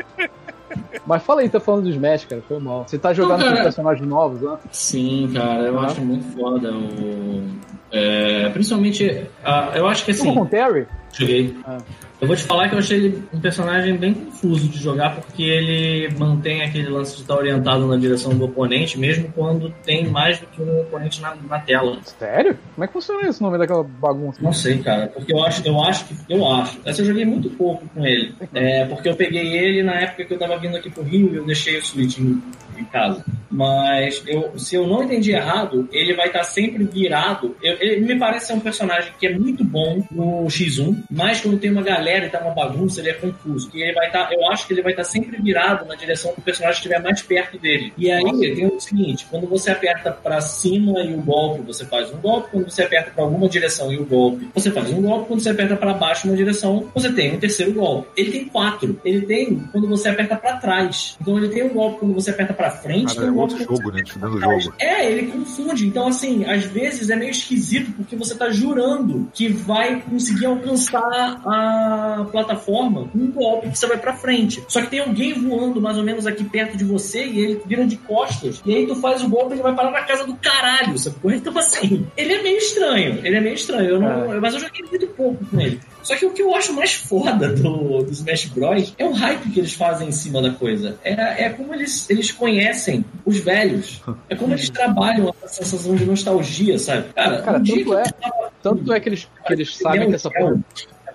Mas 1.06 1.22
fala 1.22 1.42
aí, 1.42 1.48
tá 1.48 1.60
falando 1.60 1.84
do 1.84 1.90
Smash, 1.90 2.24
cara. 2.24 2.42
Foi 2.48 2.58
mal. 2.58 2.84
Você 2.86 2.98
tá 2.98 3.12
jogando 3.12 3.44
Não, 3.44 3.56
com 3.56 3.62
personagens 3.62 4.06
novos, 4.08 4.40
né? 4.40 4.56
Sim, 4.72 5.30
cara, 5.34 5.62
eu 5.62 5.78
Ah. 5.78 5.86
acho 5.86 6.00
muito 6.00 6.24
foda 6.36 6.72
o. 6.72 7.48
é, 7.92 8.48
principalmente, 8.50 9.26
ah, 9.44 9.70
eu 9.74 9.86
acho 9.86 10.04
que 10.04 10.12
Jogou 10.12 10.30
assim. 10.32 10.38
com 10.40 10.44
o 10.44 10.48
Terry? 10.48 10.86
Joguei. 11.18 11.54
Ah. 11.64 11.78
Eu 12.20 12.26
vou 12.26 12.36
te 12.36 12.44
falar 12.44 12.68
que 12.68 12.74
eu 12.74 12.78
achei 12.78 12.96
ele 12.98 13.22
um 13.32 13.38
personagem 13.40 13.94
bem 13.96 14.14
confuso 14.14 14.68
de 14.68 14.78
jogar, 14.78 15.14
porque 15.16 15.42
ele 15.42 16.08
mantém 16.18 16.62
aquele 16.62 16.88
lance 16.88 17.14
de 17.16 17.22
estar 17.22 17.34
orientado 17.36 17.86
na 17.86 17.96
direção 17.96 18.34
do 18.36 18.46
oponente, 18.46 18.98
mesmo 18.98 19.30
quando 19.34 19.70
tem 19.84 20.06
mais 20.08 20.38
do 20.38 20.46
que 20.46 20.62
um 20.62 20.80
oponente 20.80 21.20
na, 21.20 21.34
na 21.48 21.58
tela. 21.58 21.98
Sério? 22.04 22.58
Como 22.74 22.84
é 22.84 22.86
que 22.86 22.92
funciona 22.94 23.28
isso 23.28 23.42
no 23.42 23.50
meio 23.50 23.58
daquela 23.60 23.82
bagunça? 23.82 24.40
Não 24.42 24.52
sei, 24.52 24.78
cara, 24.78 25.08
porque 25.08 25.30
eu 25.32 25.44
acho, 25.44 25.66
eu 25.66 25.78
acho 25.82 26.06
que. 26.06 26.14
Eu 26.28 26.46
acho. 26.50 26.78
Essa 26.86 27.02
eu 27.02 27.06
joguei 27.06 27.24
muito 27.26 27.50
pouco 27.50 27.86
com 27.94 28.06
ele. 28.06 28.34
É, 28.54 28.86
porque 28.86 29.08
eu 29.10 29.16
peguei 29.16 29.46
ele 29.56 29.82
na 29.82 29.94
época 30.00 30.24
que 30.24 30.32
eu 30.32 30.38
tava 30.38 30.56
vindo 30.58 30.76
aqui 30.76 30.88
pro 30.90 31.02
Rio 31.02 31.32
e 31.34 31.36
eu 31.36 31.44
deixei 31.44 31.76
o 31.78 31.84
Switch 31.84 32.18
em, 32.18 32.42
em 32.78 32.84
casa. 32.86 33.22
Mas 33.50 34.22
eu, 34.26 34.58
se 34.58 34.74
eu 34.74 34.86
não 34.86 35.02
entendi 35.02 35.32
errado, 35.32 35.86
ele 35.92 36.14
vai 36.14 36.26
estar 36.28 36.44
sempre 36.44 36.84
virado. 36.84 37.54
Eu- 37.62 37.76
ele 37.80 38.00
me 38.00 38.18
parece 38.18 38.46
ser 38.48 38.52
um 38.54 38.60
personagem 38.60 39.12
que 39.18 39.26
é 39.26 39.38
muito 39.38 39.62
bom 39.64 40.02
no 40.10 40.44
X1, 40.46 40.96
mas 41.10 41.40
quando 41.40 41.58
tem 41.58 41.70
uma 41.70 41.82
galera 41.82 42.26
e 42.26 42.30
tá 42.30 42.40
uma 42.40 42.52
bagunça, 42.52 43.00
ele 43.00 43.10
é 43.10 43.14
confuso. 43.14 43.70
E 43.74 43.82
ele 43.82 43.92
vai 43.92 44.06
estar. 44.06 44.32
eu 44.32 44.50
acho 44.50 44.66
que 44.66 44.72
ele 44.72 44.82
vai 44.82 44.92
estar 44.92 45.04
sempre 45.04 45.40
virado 45.40 45.86
na 45.86 45.94
direção 45.94 46.32
que 46.32 46.40
o 46.40 46.42
personagem 46.42 46.76
estiver 46.76 47.02
mais 47.02 47.22
perto 47.22 47.58
dele. 47.58 47.92
E 47.96 48.10
aí 48.10 48.54
tem 48.54 48.66
o 48.66 48.80
seguinte: 48.80 49.26
quando 49.30 49.46
você 49.46 49.70
aperta 49.70 50.10
pra 50.10 50.40
cima 50.40 51.00
e 51.00 51.14
o 51.14 51.22
golpe, 51.22 51.62
você 51.62 51.84
faz 51.84 52.12
um 52.12 52.18
golpe. 52.18 52.50
Quando 52.50 52.70
você 52.70 52.82
aperta 52.82 53.10
pra 53.10 53.24
alguma 53.24 53.48
direção 53.48 53.92
e 53.92 53.98
o 53.98 54.04
golpe, 54.04 54.48
você 54.54 54.70
faz 54.70 54.90
um 54.90 55.02
golpe. 55.02 55.28
Quando 55.28 55.40
você 55.40 55.50
aperta 55.50 55.76
pra 55.76 55.94
baixo 55.94 56.28
uma 56.28 56.36
direção, 56.36 56.88
você 56.94 57.12
tem 57.12 57.34
um 57.34 57.38
terceiro 57.38 57.72
golpe. 57.72 58.08
Ele 58.16 58.30
tem 58.30 58.44
quatro. 58.48 59.00
Ele 59.04 59.22
tem 59.22 59.58
quando 59.72 59.88
você 59.88 60.08
aperta 60.08 60.36
pra 60.36 60.56
trás. 60.56 61.16
Então 61.20 61.36
ele 61.38 61.48
tem 61.48 61.64
um 61.64 61.70
golpe 61.70 62.00
quando 62.00 62.14
você 62.14 62.30
aperta 62.30 62.52
pra 62.52 62.70
frente. 62.70 63.14
Cara, 63.14 63.20
tem 63.20 63.28
é 63.28 63.30
um 63.30 63.34
golpe 63.34 63.54
outro 63.54 63.76
jogo, 63.76 63.92
né? 63.92 64.02
Do 64.02 64.40
jogo. 64.40 64.74
É, 64.78 65.10
ele 65.10 65.30
confunde. 65.30 65.86
Então, 65.86 66.08
assim, 66.08 66.44
às 66.44 66.64
vezes 66.64 67.10
é 67.10 67.16
meio 67.16 67.30
esquisito 67.30 67.92
porque 67.92 68.16
você 68.16 68.34
tá 68.34 68.50
jurando 68.50 69.28
que 69.32 69.48
vai 69.48 70.00
conseguir 70.00 70.46
alcançar 70.46 70.95
a 70.98 72.26
plataforma 72.30 73.08
com 73.08 73.18
um 73.18 73.30
golpe 73.30 73.70
que 73.70 73.78
você 73.78 73.86
vai 73.86 73.98
pra 73.98 74.14
frente. 74.14 74.62
Só 74.68 74.80
que 74.80 74.88
tem 74.88 75.00
alguém 75.00 75.34
voando 75.34 75.80
mais 75.80 75.96
ou 75.96 76.04
menos 76.04 76.26
aqui 76.26 76.44
perto 76.44 76.76
de 76.76 76.84
você 76.84 77.24
e 77.24 77.38
ele 77.38 77.62
vira 77.64 77.86
de 77.86 77.96
costas. 77.96 78.62
E 78.64 78.74
aí 78.74 78.86
tu 78.86 78.96
faz 78.96 79.22
o 79.22 79.28
golpe 79.28 79.52
e 79.52 79.54
ele 79.54 79.62
vai 79.62 79.74
parar 79.74 79.90
na 79.90 80.02
casa 80.02 80.24
do 80.24 80.34
caralho, 80.36 80.98
sacou? 80.98 81.30
Então, 81.36 81.56
assim, 81.58 82.06
ele 82.16 82.32
é 82.32 82.42
meio 82.42 82.56
estranho. 82.56 83.20
Ele 83.24 83.36
é 83.36 83.40
meio 83.40 83.54
estranho. 83.54 83.90
Eu 83.90 84.00
não, 84.00 84.40
Mas 84.40 84.54
eu 84.54 84.60
joguei 84.60 84.84
muito 84.90 85.06
pouco 85.08 85.44
com 85.44 85.60
ele. 85.60 85.80
Só 86.06 86.14
que 86.16 86.24
o 86.24 86.30
que 86.30 86.40
eu 86.40 86.54
acho 86.54 86.72
mais 86.72 86.94
foda 86.94 87.48
do, 87.52 88.02
do 88.04 88.12
Smash 88.12 88.44
Bros. 88.46 88.94
é 88.96 89.04
o 89.04 89.10
hype 89.12 89.50
que 89.50 89.58
eles 89.58 89.72
fazem 89.72 90.08
em 90.08 90.12
cima 90.12 90.40
da 90.40 90.50
coisa. 90.52 90.96
É, 91.02 91.46
é 91.46 91.50
como 91.50 91.74
eles, 91.74 92.08
eles 92.08 92.30
conhecem 92.30 93.04
os 93.24 93.38
velhos. 93.38 94.00
É 94.28 94.36
como 94.36 94.52
eles 94.54 94.70
trabalham 94.70 95.34
essa 95.42 95.64
sensação 95.64 95.96
de 95.96 96.04
nostalgia, 96.04 96.78
sabe? 96.78 97.12
Cara, 97.12 97.42
Cara, 97.42 97.58
um 97.58 97.64
tanto 97.64 97.94
é- 97.98 98.02
tava- 98.04 98.46
Tanto 98.62 98.92
é 98.92 99.00
que 99.00 99.08
eles, 99.08 99.28
que 99.46 99.52
eles 99.52 99.76
sabem 99.76 100.08
que 100.08 100.14
essa 100.14 100.30
porra. 100.30 100.60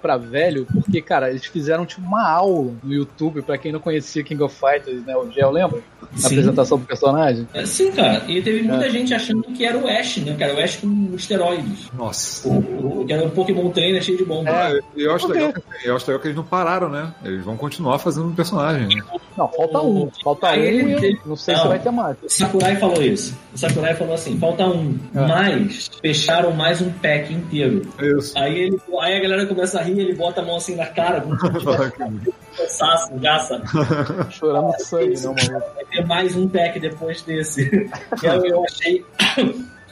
Pra 0.01 0.17
velho, 0.17 0.65
porque, 0.73 1.01
cara, 1.01 1.29
eles 1.29 1.45
fizeram 1.45 1.85
tipo 1.85 2.05
uma 2.05 2.27
aula 2.29 2.71
no 2.83 2.93
YouTube 2.93 3.41
pra 3.41 3.57
quem 3.57 3.71
não 3.71 3.79
conhecia 3.79 4.23
King 4.23 4.41
of 4.43 4.55
Fighters, 4.55 5.05
né? 5.05 5.15
O 5.15 5.29
Gel, 5.31 5.51
lembra? 5.51 5.79
Na 6.11 6.17
Sim. 6.17 6.25
apresentação 6.27 6.77
do 6.79 6.85
personagem. 6.85 7.47
É, 7.53 7.65
sim, 7.65 7.91
cara. 7.91 8.23
E 8.27 8.41
teve 8.41 8.63
muita 8.63 8.89
gente 8.89 9.13
achando 9.13 9.43
que 9.43 9.63
era 9.63 9.77
o 9.77 9.87
Ash, 9.87 10.17
né? 10.17 10.35
Que 10.35 10.43
era 10.43 10.55
o 10.55 10.59
Ash 10.59 10.77
com 10.77 11.11
esteroides. 11.15 11.89
Nossa. 11.93 12.47
O, 12.49 13.01
o- 13.01 13.05
que 13.05 13.13
era 13.13 13.23
um 13.25 13.29
Pokémon 13.29 13.69
Trainer 13.69 14.01
cheio 14.01 14.17
de 14.17 14.25
bomba. 14.25 14.49
Ah, 14.51 14.71
eu- 14.97 15.13
acho 15.15 15.27
legal, 15.27 15.53
que- 15.53 15.61
eu 15.87 15.95
acho 15.95 16.05
legal 16.07 16.21
que 16.21 16.27
eles 16.27 16.35
não 16.37 16.43
pararam, 16.43 16.89
né? 16.89 17.13
Eles 17.23 17.43
vão 17.45 17.55
continuar 17.55 17.99
fazendo 17.99 18.27
um 18.27 18.35
personagem. 18.35 18.87
né? 18.97 19.03
Não, 19.37 19.47
falta 19.47 19.81
um. 19.81 20.09
Falta 20.23 20.47
Aí 20.49 20.59
um 20.59 20.63
ele- 20.89 21.07
e 21.07 21.13
eu 21.13 21.19
não 21.25 21.35
sei 21.35 21.55
se 21.55 21.61
Não. 21.61 21.69
vai 21.69 21.79
ter 21.79 21.91
mais. 21.91 22.17
O 22.23 22.29
Sakurai 22.29 22.75
falou 22.75 23.01
isso. 23.01 23.37
O 23.53 23.57
Sakurai 23.57 23.95
falou 23.95 24.13
assim: 24.15 24.37
falta 24.37 24.65
um. 24.67 24.97
É. 25.15 25.19
Mas 25.27 25.89
fecharam 26.01 26.51
mais 26.51 26.81
um 26.81 26.91
pack 26.91 27.33
inteiro. 27.33 27.81
Isso. 28.01 28.37
Aí, 28.37 28.57
ele, 28.63 28.77
aí 28.99 29.17
a 29.17 29.21
galera 29.21 29.45
começa 29.45 29.79
a 29.79 29.83
rir, 29.83 29.90
ele 29.99 30.13
bota 30.13 30.41
a 30.41 30.45
mão 30.45 30.57
assim 30.57 30.75
na 30.75 30.85
cara, 30.85 31.21
como 31.21 31.39
se 31.39 31.49
tivesse 31.49 31.93
cansaço, 32.57 33.13
gaça. 33.15 33.61
Chorando 34.29 34.75
de 34.75 34.83
sangue, 34.83 35.19
não, 35.21 35.33
maluco. 35.33 35.75
Vai 35.75 35.85
ter 35.85 36.05
mais 36.05 36.35
um 36.35 36.47
pack 36.47 36.79
depois 36.79 37.21
desse. 37.21 37.89
E 38.21 38.27
aí 38.27 38.47
eu 38.47 38.63
achei 38.63 39.05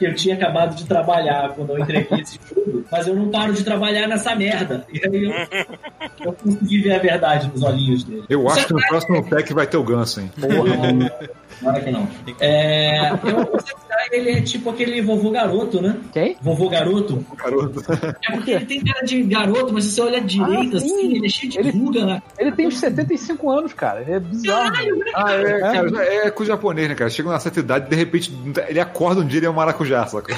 que 0.00 0.06
eu 0.06 0.14
tinha 0.14 0.34
acabado 0.34 0.74
de 0.74 0.86
trabalhar 0.86 1.50
quando 1.50 1.70
eu 1.70 1.78
entrei 1.78 2.06
nesse 2.10 2.38
jogo, 2.48 2.84
mas 2.90 3.06
eu 3.06 3.14
não 3.14 3.28
paro 3.28 3.52
de 3.52 3.62
trabalhar 3.62 4.06
nessa 4.08 4.34
merda. 4.34 4.86
E 4.90 4.98
aí 5.06 5.24
eu, 5.24 6.26
eu 6.26 6.32
consegui 6.32 6.80
ver 6.80 6.92
a 6.92 6.98
verdade 6.98 7.50
nos 7.52 7.62
olhinhos 7.62 8.04
dele. 8.04 8.24
Eu 8.28 8.48
acho 8.48 8.66
que 8.66 8.72
no 8.72 8.80
próximo 8.88 9.28
pack 9.28 9.52
vai 9.52 9.66
ter 9.66 9.76
o 9.76 9.84
ganso, 9.84 10.20
hein? 10.20 10.30
Porra, 10.40 11.30
Claro 11.60 11.84
que 11.84 11.90
não. 11.90 12.08
É, 12.40 13.10
eu, 13.10 13.16
o 13.16 13.60
Sakurai, 13.60 13.89
ele 14.10 14.30
é 14.30 14.40
tipo 14.42 14.70
aquele 14.70 15.00
vovô 15.02 15.30
garoto, 15.30 15.80
né? 15.80 15.96
Quem? 16.12 16.36
Vovô 16.40 16.68
garoto. 16.68 17.24
Garoto. 17.36 17.80
É 18.28 18.32
porque 18.32 18.50
ele 18.52 18.66
tem 18.66 18.82
cara 18.84 19.04
de 19.04 19.22
garoto, 19.22 19.72
mas 19.72 19.84
se 19.84 19.92
você 19.92 20.00
olha 20.02 20.20
direito 20.20 20.76
Ah, 20.76 20.80
sim. 20.80 20.86
assim, 20.86 21.14
ele 21.16 21.26
é 21.26 21.28
cheio 21.28 21.52
de 21.52 21.58
Ele- 21.58 21.70
ruga, 21.70 22.04
né? 22.06 22.22
Ele 22.38 22.52
tem 22.52 22.66
uns 22.66 22.78
75 22.78 23.50
anos, 23.50 23.72
cara. 23.72 24.00
Ele 24.02 24.12
é 24.12 24.20
bizarro. 24.20 24.72
Ah, 25.14 25.32
é, 25.32 25.60
cara, 25.60 26.04
é 26.04 26.30
com 26.30 26.42
o 26.42 26.46
japonês, 26.46 26.88
né, 26.88 26.94
cara? 26.94 27.10
Chega 27.10 27.28
numa 27.28 27.40
certa 27.40 27.60
idade 27.60 27.86
e 27.86 27.90
de 27.90 27.96
repente 27.96 28.32
ele 28.68 28.80
acorda 28.80 29.20
um 29.20 29.26
dia 29.26 29.40
e 29.40 29.44
é 29.44 29.50
um 29.50 29.54
maracujá, 29.54 30.06
saca? 30.06 30.34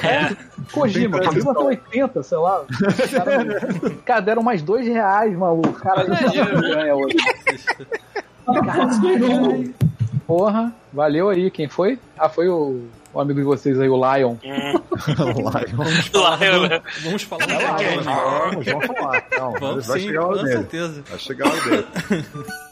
Kojima, 0.73 1.19
Tem 1.21 1.29
Kojima 1.29 1.55
tem 1.55 1.65
80, 1.65 2.23
sei 2.23 2.39
lá. 2.39 2.65
Cara, 3.11 3.91
cara 4.05 4.21
deram 4.21 4.43
mais 4.43 4.63
dois 4.63 4.87
reais, 4.87 5.37
maluco. 5.37 5.73
Cara, 5.73 6.05
não 6.05 6.61
ganha 6.61 6.95
hoje. 6.95 7.17
Caralho. 8.45 9.75
Porra, 10.27 10.73
valeu 10.93 11.29
aí. 11.29 11.51
Quem 11.51 11.69
foi? 11.69 11.99
Ah, 12.19 12.29
foi 12.29 12.49
o, 12.49 12.83
o 13.13 13.21
amigo 13.21 13.41
de 13.41 13.45
vocês 13.45 13.79
aí, 13.81 13.89
o 13.89 13.97
Lion. 13.97 14.37
Lá, 16.15 16.39
eu, 16.41 16.63
né? 16.69 16.83
Vamos 17.03 17.23
falar 17.23 17.47
lá, 17.47 17.77
de 17.77 17.85
vai 17.85 18.05
lá. 18.05 18.49
Vamos, 18.51 18.67
vamos 18.67 18.87
falar. 18.87 19.21
Calma, 19.23 19.59
Vamos 19.59 19.87
vai 19.87 20.01
sim, 20.01 20.07
chegar 20.07 20.27
com 20.27 20.47
certeza. 20.47 21.05
Vai 21.09 21.19
chegar 21.19 21.49
hora 21.49 21.61
dele. 21.61 21.87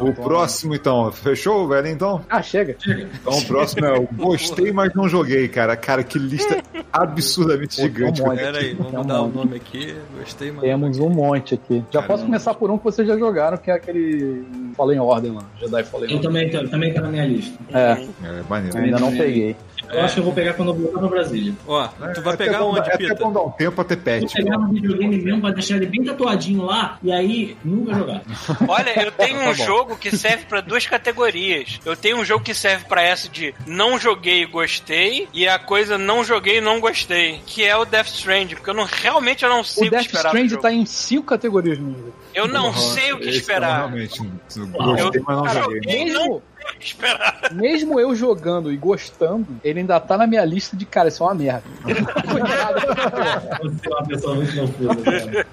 O 0.00 0.12
próximo, 0.12 0.74
então. 0.74 1.10
Fechou, 1.12 1.66
velho, 1.68 1.88
então? 1.88 2.20
Ah, 2.28 2.40
chega. 2.42 2.76
Então 2.86 3.36
o 3.38 3.44
próximo 3.44 3.84
é 3.86 3.98
o 3.98 4.08
Gostei, 4.14 4.72
mas 4.72 4.92
não 4.94 5.08
joguei, 5.08 5.48
cara. 5.48 5.76
Cara, 5.76 6.02
que 6.04 6.18
lista 6.18 6.62
absurdamente 6.92 7.76
Pô, 7.76 7.82
tem 7.82 7.90
um 7.90 7.94
gigante. 7.94 8.22
monte. 8.22 8.38
Pera 8.38 8.58
aí, 8.58 8.74
vamos 8.74 8.90
Tem 8.90 8.98
um 8.98 9.02
mudar 9.02 9.22
o 9.22 9.28
nome 9.28 9.56
aqui. 9.56 9.94
Gostei, 10.18 10.48
mano. 10.50 10.60
Temos 10.62 10.98
um 10.98 11.08
monte 11.10 11.54
aqui. 11.54 11.84
Já 11.90 12.02
posso 12.02 12.24
começar 12.24 12.54
por 12.54 12.70
um 12.70 12.78
que 12.78 12.84
vocês 12.84 13.06
já 13.06 13.16
jogaram, 13.18 13.56
que 13.56 13.70
é 13.70 13.74
aquele 13.74 14.44
Fallen 14.76 15.00
Order 15.00 15.34
lá. 15.34 15.42
Jedi 15.58 15.84
Fallen 15.84 16.10
Eu 16.10 16.16
Order. 16.16 16.30
também, 16.30 16.50
tô- 16.50 16.68
também 16.68 16.92
tá 16.94 17.00
na 17.00 17.08
minha 17.08 17.26
lista. 17.26 17.58
É, 17.72 17.92
É, 18.24 18.42
maneiro. 18.48 18.78
ainda 18.78 18.98
não 18.98 19.10
peguei. 19.16 19.56
Eu 19.90 20.00
acho 20.02 20.14
que 20.14 20.20
eu 20.20 20.24
vou 20.24 20.32
pegar 20.32 20.54
quando 20.54 20.68
eu 20.70 20.74
voltar 20.74 20.98
pra 20.98 21.08
Brasília. 21.08 21.54
Ó, 21.66 21.88
tu 22.14 22.22
vai 22.22 22.34
É 22.34 22.36
pegar 22.36 22.56
até 22.58 22.64
onde, 22.66 22.78
É 22.78 22.82
até 22.82 22.96
Pita? 22.98 23.14
bom 23.14 23.32
dar 23.32 23.40
um 23.42 23.50
tempo 23.50 23.72
pra 23.76 23.84
ter 23.84 23.94
Vou 23.96 24.04
pet. 24.04 24.32
pegar 24.34 24.58
um 24.58 24.68
videogame 24.72 25.16
mesmo 25.22 25.40
pra 25.40 25.50
deixar 25.50 25.76
ele 25.76 25.86
bem 25.86 26.04
tatuadinho 26.04 26.62
lá 26.64 26.98
e 27.02 27.12
aí 27.12 27.56
nunca 27.64 27.94
jogar. 27.94 28.22
Olha, 28.68 29.02
eu 29.04 29.12
tenho 29.12 29.38
Tá 29.38 29.50
um 29.50 29.54
jogo 29.54 29.96
que 29.96 30.16
serve 30.16 30.44
pra 30.46 30.60
duas 30.60 30.86
categorias. 30.86 31.80
Eu 31.84 31.96
tenho 31.96 32.18
um 32.18 32.24
jogo 32.24 32.44
que 32.44 32.54
serve 32.54 32.84
pra 32.86 33.02
essa 33.02 33.28
de 33.28 33.54
não 33.66 33.98
joguei 33.98 34.42
e 34.42 34.46
gostei, 34.46 35.28
e 35.32 35.46
a 35.48 35.58
coisa 35.58 35.96
não 35.98 36.22
joguei 36.24 36.58
e 36.58 36.60
não 36.60 36.80
gostei, 36.80 37.40
que 37.46 37.64
é 37.64 37.76
o 37.76 37.84
Death 37.84 38.08
Stranding, 38.08 38.54
porque 38.56 38.70
eu 38.70 38.74
não 38.74 38.84
realmente 38.84 39.44
eu 39.44 39.50
não 39.50 39.62
sei 39.64 39.84
O 39.84 39.86
o 39.86 39.90
que 39.90 39.96
Death 39.96 40.06
esperar. 40.06 40.22
do 40.22 40.28
Strand 40.36 40.48
jogo. 40.50 40.62
tá 40.62 40.72
em 40.72 40.86
cinco 40.86 41.26
categorias 41.26 41.78
no 41.78 41.90
jogo. 41.92 42.12
Eu 42.34 42.46
não 42.46 42.72
sei 42.74 43.12
o 43.12 43.18
que 43.18 43.28
esperar. 43.30 43.70
é 43.70 43.76
Realmente, 43.78 44.18
gostei, 44.20 45.22
mas 45.26 45.36
não 45.36 45.42
Cara, 45.44 45.62
joguei. 45.62 45.80
Joguei, 45.82 46.04
não 46.12 46.42
Esperar. 46.82 47.50
mesmo 47.52 47.98
eu 47.98 48.14
jogando 48.14 48.72
e 48.72 48.76
gostando, 48.76 49.46
ele 49.64 49.80
ainda 49.80 49.98
tá 50.00 50.16
na 50.16 50.26
minha 50.26 50.44
lista 50.44 50.76
de 50.76 50.84
cara, 50.84 51.08
isso 51.08 51.22
é 51.22 51.26
uma 51.26 51.34
merda. 51.34 51.64
Você 53.62 53.88
é 53.88 53.94
uma 53.94 54.06
pessoa 54.06 54.34
muito 54.34 54.54
confusa, 54.54 54.96
cara. 54.96 55.46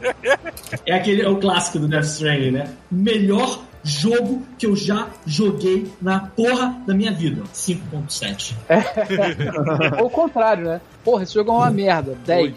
É 0.85 0.93
aquele, 0.93 1.21
é 1.21 1.29
o 1.29 1.37
clássico 1.37 1.79
do 1.79 1.87
Death 1.87 2.05
Stranding, 2.05 2.51
né? 2.51 2.73
Melhor 2.91 3.63
jogo 3.85 4.43
que 4.57 4.65
eu 4.65 4.75
já 4.75 5.07
joguei 5.25 5.91
na 6.01 6.19
porra 6.19 6.75
da 6.87 6.93
minha 6.93 7.11
vida. 7.11 7.43
5.7. 7.53 8.55
Ou 10.01 10.07
o 10.07 10.09
contrário, 10.09 10.65
né? 10.65 10.81
Porra, 11.03 11.23
esse 11.23 11.35
jogo 11.35 11.51
é 11.51 11.53
uma 11.53 11.69
merda. 11.69 12.17
10. 12.25 12.53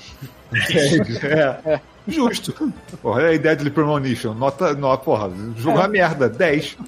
É. 1.64 1.80
Justo. 2.08 2.72
Porra, 3.02 3.22
é 3.22 3.28
a 3.28 3.34
ideia 3.34 3.54
de 3.54 3.70
Premonition. 3.70 4.32
Nota, 4.32 4.72
nota, 4.72 5.04
porra, 5.04 5.30
jogo 5.56 5.76
é 5.76 5.80
uma 5.82 5.88
merda. 5.88 6.28
10. 6.30 6.78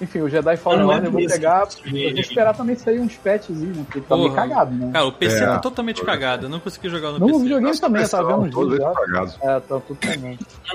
Enfim, 0.00 0.20
o 0.20 0.28
Jedi 0.28 0.56
Fallen 0.56 0.80
é 0.80 0.84
Order 0.84 1.04
eu 1.06 1.12
vou 1.12 1.26
pegar. 1.26 1.68
eu 1.84 1.92
vou 2.10 2.20
esperar 2.20 2.54
também 2.54 2.76
sair 2.76 3.00
uns 3.00 3.14
patchzinhos, 3.16 3.76
né? 3.76 3.84
Porque 3.86 4.00
tá 4.00 4.16
meio 4.16 4.32
cagado, 4.32 4.74
né? 4.74 4.90
Cara, 4.92 5.06
o 5.06 5.12
PC 5.12 5.36
É. 5.36 5.46
tá 5.46 5.58
totalmente 5.58 6.02
cagado. 6.04 6.46
Eu 6.46 6.50
não 6.50 6.60
consegui 6.60 6.88
jogar 6.88 7.12
no 7.12 7.18
No 7.20 7.26
PC. 7.26 7.38
videogame 7.42 7.78
também, 7.80 8.02
eu 8.02 8.08
tava 8.08 8.28
vendo 8.42 8.58
uns 8.60 8.70
vídeos. 8.70 9.38
É, 9.42 9.60
tá 9.60 9.80
tudo 9.80 9.98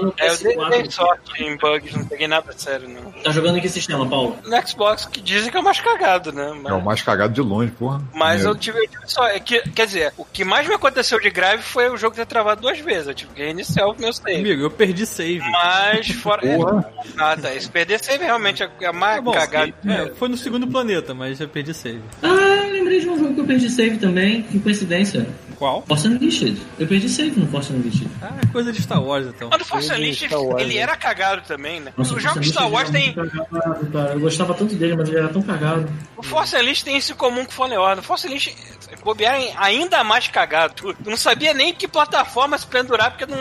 no 0.01 0.13
É, 0.17 0.29
eu 0.29 0.37
dei, 0.37 0.55
dei 0.69 0.83
PS4. 0.83 0.91
sorte 0.91 1.43
em 1.43 1.57
bugs, 1.57 1.93
não 1.95 2.05
peguei 2.05 2.27
nada 2.27 2.51
sério, 2.55 2.87
não. 2.87 3.11
Tá 3.23 3.31
jogando 3.31 3.57
em 3.57 3.61
que 3.61 3.69
sistema, 3.69 4.07
Paulo? 4.07 4.37
No 4.45 4.67
Xbox, 4.67 5.05
que 5.05 5.21
dizem 5.21 5.51
que 5.51 5.57
é 5.57 5.59
o 5.59 5.63
mais 5.63 5.79
cagado, 5.81 6.31
né? 6.31 6.51
Mas, 6.61 6.71
É 6.71 6.75
o 6.75 6.81
mais 6.81 7.01
cagado 7.01 7.33
de 7.33 7.41
longe, 7.41 7.71
porra. 7.71 8.01
mas 8.13 8.43
eu 8.45 8.53
É. 8.53 8.55
tive, 8.57 8.79
eu 8.79 8.87
tive 8.87 9.03
só. 9.07 9.27
é 9.27 9.39
que, 9.39 9.59
quer 9.71 9.85
dizer, 9.85 10.13
o 10.17 10.23
que 10.25 10.43
mais 10.45 10.67
me 10.67 10.73
aconteceu 10.75 11.19
de 11.19 11.29
grave 11.29 11.61
foi 11.61 11.89
o 11.89 11.97
jogo 11.97 12.15
ter 12.15 12.25
travado 12.25 12.61
duas 12.61 12.79
vezes. 12.79 13.07
Eu 13.07 13.13
tive 13.13 13.33
que 13.33 13.41
reiniciar 13.43 13.87
o 13.89 13.95
meu 13.99 14.13
save. 14.13 14.35
Amigo, 14.39 14.61
eu 14.63 14.71
perdi 14.71 15.05
save. 15.05 15.39
Mas 15.39 16.09
fora. 16.11 16.41
Porra. 16.41 16.89
Ah, 17.17 17.35
tá. 17.35 17.53
Esse 17.53 17.69
perder 17.69 17.99
save 17.99 18.23
realmente 18.23 18.63
é 18.63 18.85
a 18.85 18.93
mais 18.93 19.08
Tá 19.15 19.21
bom, 19.21 19.31
cagada. 19.31 19.73
é, 19.85 20.07
foi 20.15 20.29
no 20.29 20.37
segundo 20.37 20.67
planeta, 20.67 21.13
mas 21.13 21.39
eu 21.39 21.47
perdi 21.47 21.73
save. 21.73 22.01
Ah, 22.21 22.67
lembrei 22.71 22.99
de 22.99 23.09
um 23.09 23.17
jogo 23.17 23.33
que 23.33 23.41
eu 23.41 23.45
perdi 23.45 23.69
save 23.69 23.97
também. 23.97 24.43
Que 24.43 24.59
coincidência. 24.59 25.27
Qual? 25.59 25.83
Force 25.85 26.07
Unleashed. 26.07 26.57
Eu 26.79 26.87
perdi 26.87 27.09
save 27.09 27.37
no 27.37 27.45
Force 27.47 27.71
Unleashed. 27.73 28.07
Ah, 28.21 28.33
é 28.41 28.45
coisa 28.47 28.71
de 28.71 28.81
Star 28.81 29.03
Wars, 29.03 29.27
então. 29.27 29.49
Mas 29.51 29.61
o 29.61 29.65
Force 29.65 29.91
Ele 29.91 29.99
Unleashed, 30.03 30.33
ele 30.57 30.77
era 30.77 30.95
cagado 30.95 31.41
também, 31.45 31.81
né? 31.81 31.91
Nossa, 31.97 32.11
Os 32.13 32.17
o 32.17 32.19
jogos 32.21 32.35
Force 32.37 32.49
Star 32.51 32.71
Wars 32.71 32.89
tem. 32.89 33.13
cagado, 33.13 33.87
cara. 33.91 34.13
Eu 34.13 34.19
gostava 34.21 34.53
tanto 34.53 34.73
dele, 34.75 34.95
mas 34.95 35.09
ele 35.09 35.17
era 35.17 35.27
tão 35.27 35.41
cagado. 35.41 35.85
O 36.15 36.23
Force 36.23 36.55
Unleashed 36.55 36.85
tem 36.85 36.95
isso 36.97 37.13
comum 37.15 37.43
com 37.43 37.51
o 37.51 37.53
Fallen 37.53 37.77
Order. 37.77 37.99
O 37.99 38.03
Force 38.03 38.25
Unleashed 38.25 38.55
bobear 39.03 39.35
em 39.39 39.51
ainda 39.57 40.03
mais 40.03 40.27
cagado. 40.27 40.73
Tu 40.75 40.95
não 41.05 41.17
sabia 41.17 41.53
nem 41.53 41.73
que 41.73 41.87
plataforma 41.87 42.57
se 42.57 42.65
pendurar, 42.65 43.11
porque 43.11 43.25
não. 43.25 43.37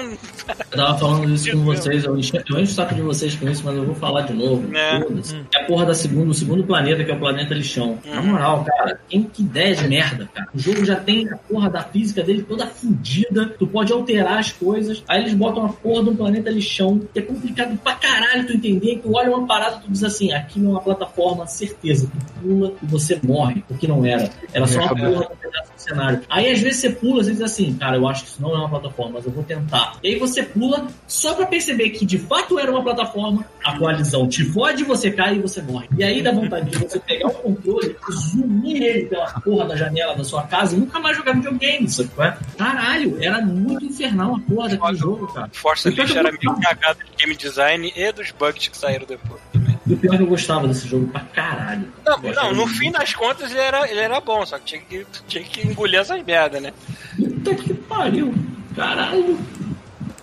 Eu 0.71 0.77
tava 0.77 0.99
falando 0.99 1.33
isso 1.33 1.51
com 1.53 1.65
vocês, 1.65 2.05
eu 2.05 2.19
encho, 2.19 2.37
eu 2.37 2.59
encho 2.59 2.73
o 2.73 2.75
saco 2.75 2.95
de 2.95 3.03
vocês 3.03 3.35
com 3.37 3.49
isso, 3.49 3.63
mas 3.65 3.77
eu 3.77 3.85
vou 3.85 3.95
falar 3.95 4.23
de 4.23 4.33
novo. 4.33 4.75
É. 4.77 5.01
Foda-se. 5.01 5.37
É 5.55 5.63
a 5.63 5.65
porra 5.67 5.87
da 5.87 5.95
segunda, 5.95 6.31
o 6.31 6.35
segundo 6.35 6.65
planeta, 6.65 7.05
que 7.05 7.11
é 7.11 7.15
o 7.15 7.19
planeta 7.19 7.55
lixão. 7.55 7.99
Na 8.05 8.23
moral, 8.23 8.65
cara, 8.65 8.99
tem 9.09 9.23
que 9.23 9.43
ideia 9.43 9.75
de 9.77 9.87
merda, 9.89 10.29
cara. 10.35 10.49
O 10.55 10.59
jogo 10.59 10.85
já 10.85 10.97
tem 10.97 11.29
a 11.31 11.37
porra 11.37 11.69
da 11.71 11.83
física 11.83 12.08
dele 12.13 12.43
toda 12.43 12.67
fudida, 12.67 13.47
tu 13.59 13.67
pode 13.67 13.93
alterar 13.93 14.39
as 14.39 14.53
coisas, 14.53 15.03
aí 15.09 15.21
eles 15.21 15.35
botam 15.35 15.65
a 15.65 15.69
porra 15.69 16.05
de 16.05 16.11
um 16.11 16.17
planeta 16.17 16.51
lixão, 16.51 17.01
que 17.13 17.19
é 17.19 17.23
complicado 17.23 17.79
pra 17.79 17.95
caralho 17.95 18.47
tu 18.47 18.55
entender, 18.55 19.01
tu 19.03 19.15
olha 19.15 19.31
uma 19.31 19.47
parada 19.47 19.77
e 19.77 19.81
tu 19.81 19.93
diz 19.93 20.05
assim, 20.05 20.33
aqui 20.33 20.59
não 20.59 20.71
é 20.71 20.73
uma 20.75 20.81
plataforma, 20.81 21.47
certeza, 21.47 22.11
tu 22.11 22.41
pula 22.41 22.73
e 22.83 22.87
você 22.87 23.19
morre, 23.23 23.63
porque 23.67 23.87
não 23.87 24.05
era. 24.05 24.31
Era 24.53 24.67
só 24.67 24.81
uma 24.81 24.89
porra 24.89 25.27
de 25.27 25.33
um 25.33 25.37
pedaço 25.37 25.73
do 25.75 25.81
cenário. 25.81 26.21
Aí 26.29 26.51
às 26.51 26.61
vezes 26.61 26.81
você 26.81 26.91
pula, 26.91 27.23
você 27.23 27.33
diz 27.33 27.43
assim, 27.43 27.75
cara, 27.75 27.97
eu 27.97 28.09
acho 28.09 28.25
que 28.25 28.31
isso 28.31 28.43
não 28.43 28.55
é 28.55 28.59
uma 28.59 28.69
plataforma, 28.69 29.13
mas 29.15 29.27
eu 29.27 29.33
vou 29.33 29.45
tentar. 29.45 29.99
E 30.03 30.09
aí 30.09 30.19
você 30.19 30.43
pula 30.43 30.87
só 31.07 31.35
pra 31.35 31.47
perceber 31.47 31.91
que 31.91 32.05
de 32.05 32.19
fato 32.19 32.59
era 32.59 32.71
uma 32.71 32.83
plataforma, 32.83 33.45
a 33.65 33.79
coalizão 33.79 34.29
te 34.29 34.45
fode, 34.45 34.85
você 34.85 35.11
cai 35.11 35.37
e 35.37 35.41
você 35.41 35.63
morre. 35.63 35.89
E 35.97 36.05
aí 36.05 36.23
dá 36.23 36.33
vontade 36.33 36.71
de 36.71 36.79
você 36.79 36.99
pegar 37.01 37.29
o 37.29 37.35
controle 37.35 37.97
zoomir 38.13 38.83
ele 38.83 39.07
pela 39.07 39.27
porra 39.41 39.67
da 39.67 39.77
janela 39.77 40.15
da 40.15 40.25
sua 40.25 40.43
casa 40.45 40.77
e 40.77 40.79
nunca 40.79 40.99
mais 40.99 41.17
jogar 41.17 41.33
videogame, 41.35 41.89
sabe? 42.03 42.15
qual 42.15 42.29
é? 42.29 42.39
Caralho, 42.57 43.19
era 43.23 43.41
muito 43.41 43.85
infernal 43.85 44.37
a 44.37 44.41
porra 44.41 44.69
daquele 44.69 44.97
jogo, 44.97 45.27
cara. 45.29 45.51
Unleashed 45.65 46.15
eu 46.15 46.19
era 46.19 46.33
meio 46.33 46.61
cagado 46.61 46.99
de 47.05 47.11
game 47.17 47.37
design 47.37 47.93
e 47.95 48.13
dos 48.13 48.31
bugs 48.31 48.69
que 48.69 48.77
saíram 48.77 49.07
depois. 49.07 49.41
também. 49.53 49.79
E 49.87 49.95
o 49.95 49.97
pior 49.97 50.17
que 50.17 50.23
eu 50.23 50.27
gostava 50.27 50.69
desse 50.69 50.87
jogo 50.87 51.07
pra 51.09 51.21
caralho. 51.21 51.89
Não, 52.05 52.19
não, 52.19 52.55
no 52.55 52.67
fim 52.67 52.91
das 52.91 53.15
contas 53.15 53.51
ele 53.51 53.61
era, 53.61 53.91
ele 53.91 54.01
era 54.01 54.21
bom, 54.21 54.45
só 54.45 54.59
que 54.59 54.65
tinha 54.65 54.81
que, 54.81 55.07
tinha 55.27 55.45
que 55.45 55.67
engolir 55.67 56.01
essas 56.01 56.23
merda, 56.23 56.61
né? 56.61 56.73
Puta 57.17 57.55
que 57.55 57.75
pariu. 57.75 58.35
Caralho. 58.75 59.39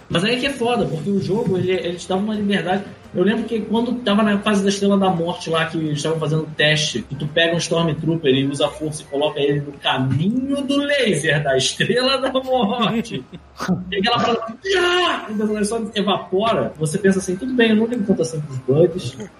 Mas 0.10 0.24
aí 0.24 0.40
que 0.40 0.46
é 0.46 0.54
foda, 0.54 0.86
porque 0.86 1.10
o 1.10 1.22
jogo, 1.22 1.58
ele, 1.58 1.72
ele 1.72 1.98
te 1.98 2.08
dava 2.08 2.22
uma 2.22 2.36
liberdade. 2.36 2.84
Eu 3.16 3.24
lembro 3.24 3.46
que 3.46 3.62
quando 3.62 3.94
tava 4.04 4.22
na 4.24 4.38
fase 4.40 4.62
da 4.62 4.68
Estrela 4.70 4.98
da 4.98 5.10
Morte 5.10 5.50
lá, 5.50 5.66
que 5.68 5.78
eles 5.78 5.98
estavam 5.98 6.20
fazendo 6.20 6.46
teste, 6.58 7.02
que 7.02 7.16
tu 7.16 7.26
pega 7.28 7.54
um 7.56 7.58
Stormtrooper 7.58 8.34
e 8.34 8.46
usa 8.46 8.66
a 8.66 8.70
força 8.70 9.04
e 9.04 9.06
coloca 9.06 9.40
ele 9.40 9.62
no 9.62 9.72
caminho 9.74 10.62
do 10.64 10.78
laser 10.80 11.42
da 11.42 11.56
Estrela 11.56 12.18
da 12.20 12.32
Morte. 12.32 13.24
e 13.92 13.98
aquela 13.98 14.20
parada, 14.20 14.46
"Ah!" 14.78 15.26
então, 15.30 15.56
ele 15.56 15.64
só 15.66 15.82
evapora. 15.96 16.74
Você 16.78 16.98
pensa 16.98 17.20
assim, 17.20 17.38
tudo 17.38 17.54
bem, 17.54 17.70
eu 17.70 17.78
não 17.78 17.88
tenho 17.88 18.04
tanto 18.04 18.22
assim 18.22 18.42
com 18.42 18.52
os 18.52 18.60
bugs. 18.60 19.18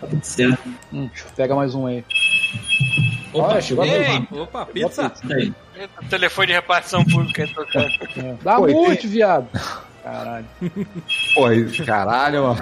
tá 0.00 0.06
tudo 0.08 0.24
certo. 0.24 0.62
Hum, 0.92 1.10
pega 1.36 1.54
mais 1.54 1.74
um 1.74 1.86
aí. 1.86 2.04
Opa, 3.34 3.48
Olha, 3.48 3.60
chegou 3.60 3.84
a 3.84 3.86
Ei, 3.86 3.98
vez. 4.02 4.22
Opa, 4.32 4.64
pizza. 4.66 5.12
aí. 5.30 5.52
Eita, 5.78 6.02
telefone 6.08 6.46
de 6.46 6.52
repartição 6.54 7.04
pública 7.04 7.42
aí 7.42 7.48
tocando. 7.52 7.88
É. 8.16 8.34
Dá 8.42 8.56
Pô, 8.56 8.66
mute, 8.66 9.02
tem- 9.02 9.10
viado. 9.10 9.46
Caralho. 10.06 10.46
Pô, 11.34 11.46
aí, 11.46 11.84
caralho, 11.84 12.44
mano. 12.44 12.60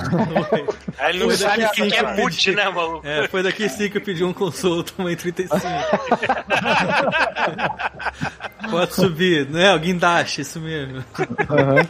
Aí 0.99 1.11
ele 1.11 1.19
não 1.19 1.27
Foi 1.27 1.37
sabe 1.37 1.59
o 1.59 1.67
daqui 1.67 1.83
que, 1.83 1.91
que 1.91 1.97
é 1.97 2.17
boot, 2.17 2.53
né, 2.53 2.71
maluco? 2.71 3.07
É, 3.07 3.29
foi 3.29 3.43
daqui 3.43 3.69
sim 3.69 3.91
que 3.91 3.99
eu 3.99 4.01
pedi 4.01 4.25
um 4.25 4.33
consolo 4.33 4.83
tamanho 4.83 5.15
35. 5.15 5.61
Pode 8.71 8.95
subir, 8.95 9.47
né? 9.51 9.75
O 9.75 9.79
guindaste, 9.79 10.41
isso 10.41 10.59
mesmo. 10.59 11.05
Aham. 11.51 11.87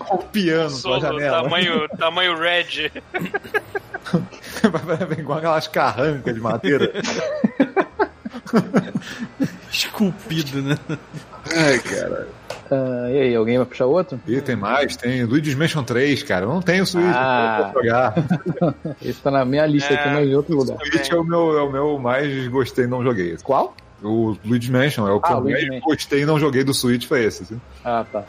Com 0.00 0.16
o 0.16 0.24
piano 0.24 0.68
pela 0.68 0.80
Solo, 0.80 1.00
janela. 1.00 1.42
tamanho, 1.44 1.88
tamanho 1.90 2.36
red. 2.36 2.90
Vai 4.84 5.18
igual 5.18 5.38
aquelas 5.38 5.68
carrancas 5.68 6.34
de 6.34 6.40
madeira. 6.40 6.90
Esculpido, 9.70 10.60
né? 10.60 10.76
Ai, 11.54 11.78
cara. 11.78 12.39
Ah, 12.70 13.08
e 13.10 13.18
aí, 13.18 13.34
alguém 13.34 13.56
vai 13.58 13.66
puxar 13.66 13.86
outro? 13.86 14.20
E 14.26 14.40
tem 14.40 14.54
mais, 14.56 14.96
tem 14.96 15.24
Luigi's 15.24 15.54
Mansion 15.54 15.82
3, 15.82 16.22
cara. 16.22 16.44
Eu 16.44 16.50
não 16.50 16.62
tenho 16.62 16.86
Switch, 16.86 17.04
Ah. 17.06 17.56
eu 17.58 17.64
não 17.66 17.72
vou 17.72 17.82
jogar. 17.82 18.14
Esse 19.02 19.20
tá 19.20 19.30
na 19.30 19.44
minha 19.44 19.66
lista 19.66 19.92
É. 19.92 19.96
aqui, 19.98 20.08
mas 20.10 20.28
em 20.28 20.34
outro 20.34 20.56
lugar. 20.56 20.76
Switch 20.78 21.10
é 21.10 21.16
o 21.16 21.24
meu, 21.24 21.58
é 21.58 21.62
o 21.62 21.70
meu 21.72 21.98
mais 21.98 22.46
gostei 22.48 22.86
não 22.86 23.02
joguei. 23.02 23.36
Qual? 23.42 23.74
O 24.02 24.36
Luigi's 24.44 24.70
Mansion 24.70 25.06
é 25.08 25.12
o 25.12 25.20
que 25.20 25.28
Ah, 25.32 25.36
eu 25.36 25.44
mais 25.44 25.80
gostei 25.82 26.22
e 26.22 26.26
não 26.26 26.38
joguei 26.38 26.64
do 26.64 26.72
Switch, 26.72 27.06
foi 27.06 27.24
esse. 27.24 27.42
Assim. 27.42 27.60
Ah, 27.84 28.04
tá. 28.10 28.24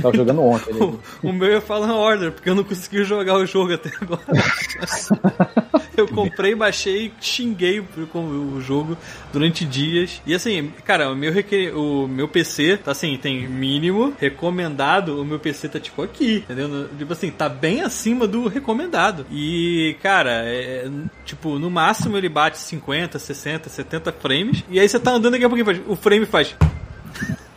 Tava 0.00 0.16
jogando 0.16 0.42
ontem. 0.42 0.72
né? 0.74 0.92
O 1.22 1.32
meu 1.32 1.56
é 1.56 1.60
Fallen 1.60 1.90
Order, 1.90 2.32
porque 2.32 2.48
eu 2.50 2.54
não 2.54 2.64
consegui 2.64 3.04
jogar 3.04 3.36
o 3.36 3.46
jogo 3.46 3.74
até 3.74 3.90
agora. 4.00 4.22
eu 5.96 6.08
comprei, 6.08 6.54
baixei 6.54 7.06
e 7.06 7.12
xinguei 7.20 7.80
o- 7.80 7.86
com 8.10 8.24
o 8.24 8.60
jogo 8.60 8.96
durante 9.32 9.64
dias. 9.64 10.20
E 10.26 10.34
assim, 10.34 10.72
cara, 10.84 11.10
o 11.10 11.16
meu, 11.16 11.32
requer... 11.32 11.72
o 11.76 12.06
meu 12.08 12.26
PC 12.28 12.78
tá 12.78 12.90
assim, 12.92 13.16
tem 13.16 13.46
mínimo, 13.48 14.12
recomendado, 14.18 15.20
o 15.20 15.24
meu 15.24 15.38
PC 15.38 15.68
tá 15.68 15.78
tipo 15.80 16.02
aqui, 16.02 16.36
entendeu? 16.38 16.88
Tipo 16.98 17.12
assim, 17.12 17.30
tá 17.30 17.48
bem 17.48 17.82
acima 17.82 18.26
do 18.26 18.48
recomendado. 18.48 19.26
E, 19.30 19.96
cara, 20.02 20.42
é, 20.44 20.88
tipo, 21.24 21.58
no 21.58 21.70
máximo 21.70 22.16
ele 22.16 22.28
bate 22.28 22.58
50, 22.58 23.18
60, 23.18 23.68
70 23.68 24.12
frames. 24.12 24.64
E 24.70 24.80
aí 24.80 24.88
você 24.88 24.98
tá 24.98 25.11
andando 25.14 25.32
daqui 25.32 25.44
a 25.44 25.48
pouquinho, 25.48 25.66
faz- 25.66 25.80
o 25.86 25.96
frame 25.96 26.26
faz. 26.26 26.54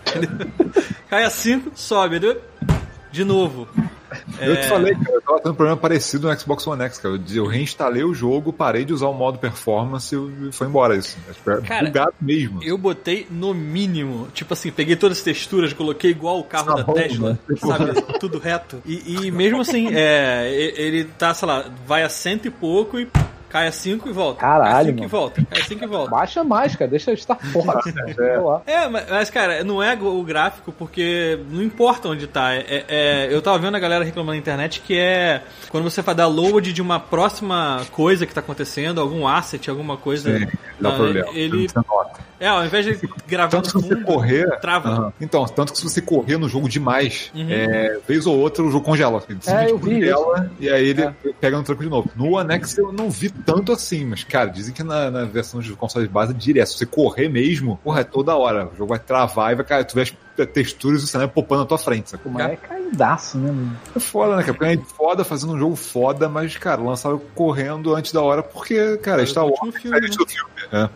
Cai 1.10 1.24
a 1.24 1.30
5, 1.30 1.72
sobe, 1.76 2.18
entendeu? 2.18 2.42
de 3.12 3.24
novo. 3.24 3.66
Eu 4.42 4.54
É. 4.54 4.56
te 4.58 4.68
falei, 4.68 4.94
cara, 4.94 5.12
eu 5.16 5.22
tava 5.22 5.40
tendo 5.40 5.52
um 5.54 5.56
problema 5.56 5.78
parecido 5.78 6.28
no 6.30 6.38
Xbox 6.38 6.68
One 6.68 6.84
X, 6.84 6.98
cara. 6.98 7.18
Eu 7.34 7.46
reinstalei 7.46 8.04
o 8.04 8.14
jogo, 8.14 8.52
parei 8.52 8.84
de 8.84 8.92
usar 8.92 9.08
o 9.08 9.14
modo 9.14 9.38
performance 9.40 10.14
e 10.14 10.52
foi 10.52 10.68
embora 10.68 10.98
isso. 10.98 11.18
É 11.48 11.62
Cara, 11.62 11.86
bugado 11.86 12.14
mesmo. 12.20 12.62
Eu 12.62 12.78
botei 12.78 13.26
no 13.32 13.54
mínimo, 13.54 14.28
tipo 14.34 14.52
assim, 14.54 14.70
peguei 14.70 14.98
todas 14.98 15.20
as 15.20 15.24
texturas, 15.24 15.72
coloquei 15.72 16.12
igual 16.12 16.40
o 16.40 16.44
carro 16.44 16.66
Tá 16.68 16.74
da 16.76 16.84
bom, 16.84 16.94
Tesla, 16.94 17.32
né? 17.50 17.56
sabe? 17.58 18.02
Tudo 18.20 18.38
reto. 18.38 18.82
E, 18.86 19.28
e 19.28 19.32
mesmo 19.32 19.62
assim, 19.62 19.88
é, 19.94 20.50
ele 20.76 21.06
tá, 21.06 21.34
sei 21.34 21.48
lá, 21.48 21.66
vai 21.88 22.04
a 22.04 22.10
cento 22.10 22.48
e 22.48 22.52
pouco 22.52 23.00
e 23.00 23.08
cai 23.56 23.68
a 23.68 23.72
cinco 23.72 24.10
e 24.10 24.12
volta. 24.12 24.42
cai 24.42 24.50
Caralho, 24.50 24.86
cinco 24.88 24.98
e 24.98 25.02
mano. 25.02 25.10
volta, 25.10 25.46
cai 25.50 25.62
a 25.62 25.66
cinco 25.66 25.84
e 25.86 25.88
volta. 25.88 26.12
Baixa 26.12 26.44
mais, 26.44 26.76
cara. 26.76 26.92
Deixa 26.92 27.12
eu 27.12 27.14
estar 27.14 27.36
fora. 27.36 27.80
Sei 28.14 28.38
lá. 28.38 28.62
É, 28.68 28.88
mas, 28.90 29.30
cara, 29.30 29.64
não 29.64 29.82
é 29.82 29.94
o 29.94 30.22
gráfico 30.24 30.74
porque 30.74 31.40
não 31.50 31.64
importa 31.64 32.10
onde 32.10 32.28
tá. 32.28 32.54
É, 32.54 32.60
é- 32.68 32.86
é- 32.90 33.28
eu 33.34 33.42
tava 33.42 33.58
vendo 33.58 33.76
a 33.76 33.80
galera 33.80 34.04
reclamando 34.04 34.34
na 34.34 34.38
internet 34.38 34.82
que 34.82 34.98
é 35.00 35.42
quando 35.70 35.86
você 35.86 36.04
faz 36.04 36.18
download 36.18 36.74
de 36.74 36.82
uma 36.82 37.00
próxima 37.00 37.82
coisa 37.92 38.26
que 38.26 38.34
tá 38.34 38.42
acontecendo, 38.42 39.00
algum 39.00 39.26
asset, 39.26 39.70
alguma 39.70 39.96
coisa. 39.96 40.38
Sim, 40.38 40.48
dá 40.80 40.90
ah, 40.90 40.96
problema. 40.96 41.30
Ele, 41.34 41.68
é, 42.40 42.48
ao 42.50 42.66
invés 42.66 42.86
de 42.86 43.00
gravar 43.28 43.50
Tanto 43.50 43.72
que 43.74 43.80
se 43.80 43.88
você 43.88 43.96
fundo, 43.96 44.06
correr. 44.06 44.60
trava. 44.60 45.14
Então, 45.22 45.46
tanto 45.46 45.72
que 45.72 45.78
se 45.80 45.84
você 45.86 46.02
correr 46.02 46.38
no 46.38 46.50
jogo 46.50 46.68
demais, 46.68 47.32
Uhum. 47.34 47.48
é, 47.50 47.98
vez 48.06 48.26
ou 48.28 48.38
outra 48.38 48.62
o 48.64 48.70
jogo 48.70 48.84
congela. 48.86 49.24
Ele 49.30 49.40
simplesmente 49.42 49.72
eu 49.72 49.78
vi 49.78 49.94
congela 49.96 50.52
e 50.60 50.70
aí 50.70 50.90
ele 50.90 51.04
É. 51.04 51.14
pega 51.40 51.58
no 51.58 51.64
tranco 51.64 51.82
de 51.84 51.90
novo. 51.90 52.10
No 52.16 52.34
One 52.38 52.54
X 52.56 52.78
eu 52.78 52.92
não 52.92 53.10
vi 53.10 53.30
tanto 53.46 53.72
assim, 53.72 54.04
mas, 54.06 54.24
cara, 54.24 54.50
dizem 54.50 54.74
que 54.74 54.84
na, 54.84 55.12
na 55.12 55.24
versão 55.24 55.60
de 55.60 55.72
console 55.74 56.08
de 56.08 56.14
base 56.14 56.32
é 56.32 56.36
direto. 56.36 56.70
Se 56.70 56.78
você 56.80 56.86
correr 56.86 57.30
mesmo, 57.30 57.80
porra, 57.84 58.02
é 58.02 58.04
toda 58.04 58.36
hora. 58.36 58.68
O 58.68 58.76
jogo 58.76 58.88
vai 58.88 59.00
travar 59.00 59.52
e 59.52 59.56
vai 59.56 59.64
cair. 59.64 59.86
Tu 59.86 59.94
vê 59.94 60.02
as 60.02 60.14
texturas 60.52 61.02
e 61.02 61.04
o 61.06 61.08
cenário 61.08 61.32
popando 61.32 61.62
na 61.62 61.68
tua 61.68 61.78
frente, 61.78 62.10
sacou? 62.10 62.32
Mas 62.32 62.52
é 62.52 62.56
caidaço, 62.56 63.38
né, 63.38 63.52
mano? 63.52 63.78
É 63.96 64.00
foda, 64.00 64.36
né, 64.36 64.42
cara? 64.42 64.54
Porque 64.58 64.74
é 64.74 64.78
foda 64.78 65.24
fazendo 65.24 65.54
um 65.54 65.60
jogo 65.60 65.76
foda, 65.76 66.28
mas, 66.28 66.58
cara, 66.58 66.82
lançaram 66.82 67.22
correndo 67.36 67.94
antes 67.94 68.12
da 68.12 68.22
hora 68.22 68.42
porque, 68.42 68.98
cara, 68.98 69.20
Mas 69.20 69.30
Star 69.30 69.46
o 69.46 69.54
é 69.54 69.72
filme, 69.80 70.00
do 70.02 70.28
filme. 70.28 70.52
É. 70.72 70.90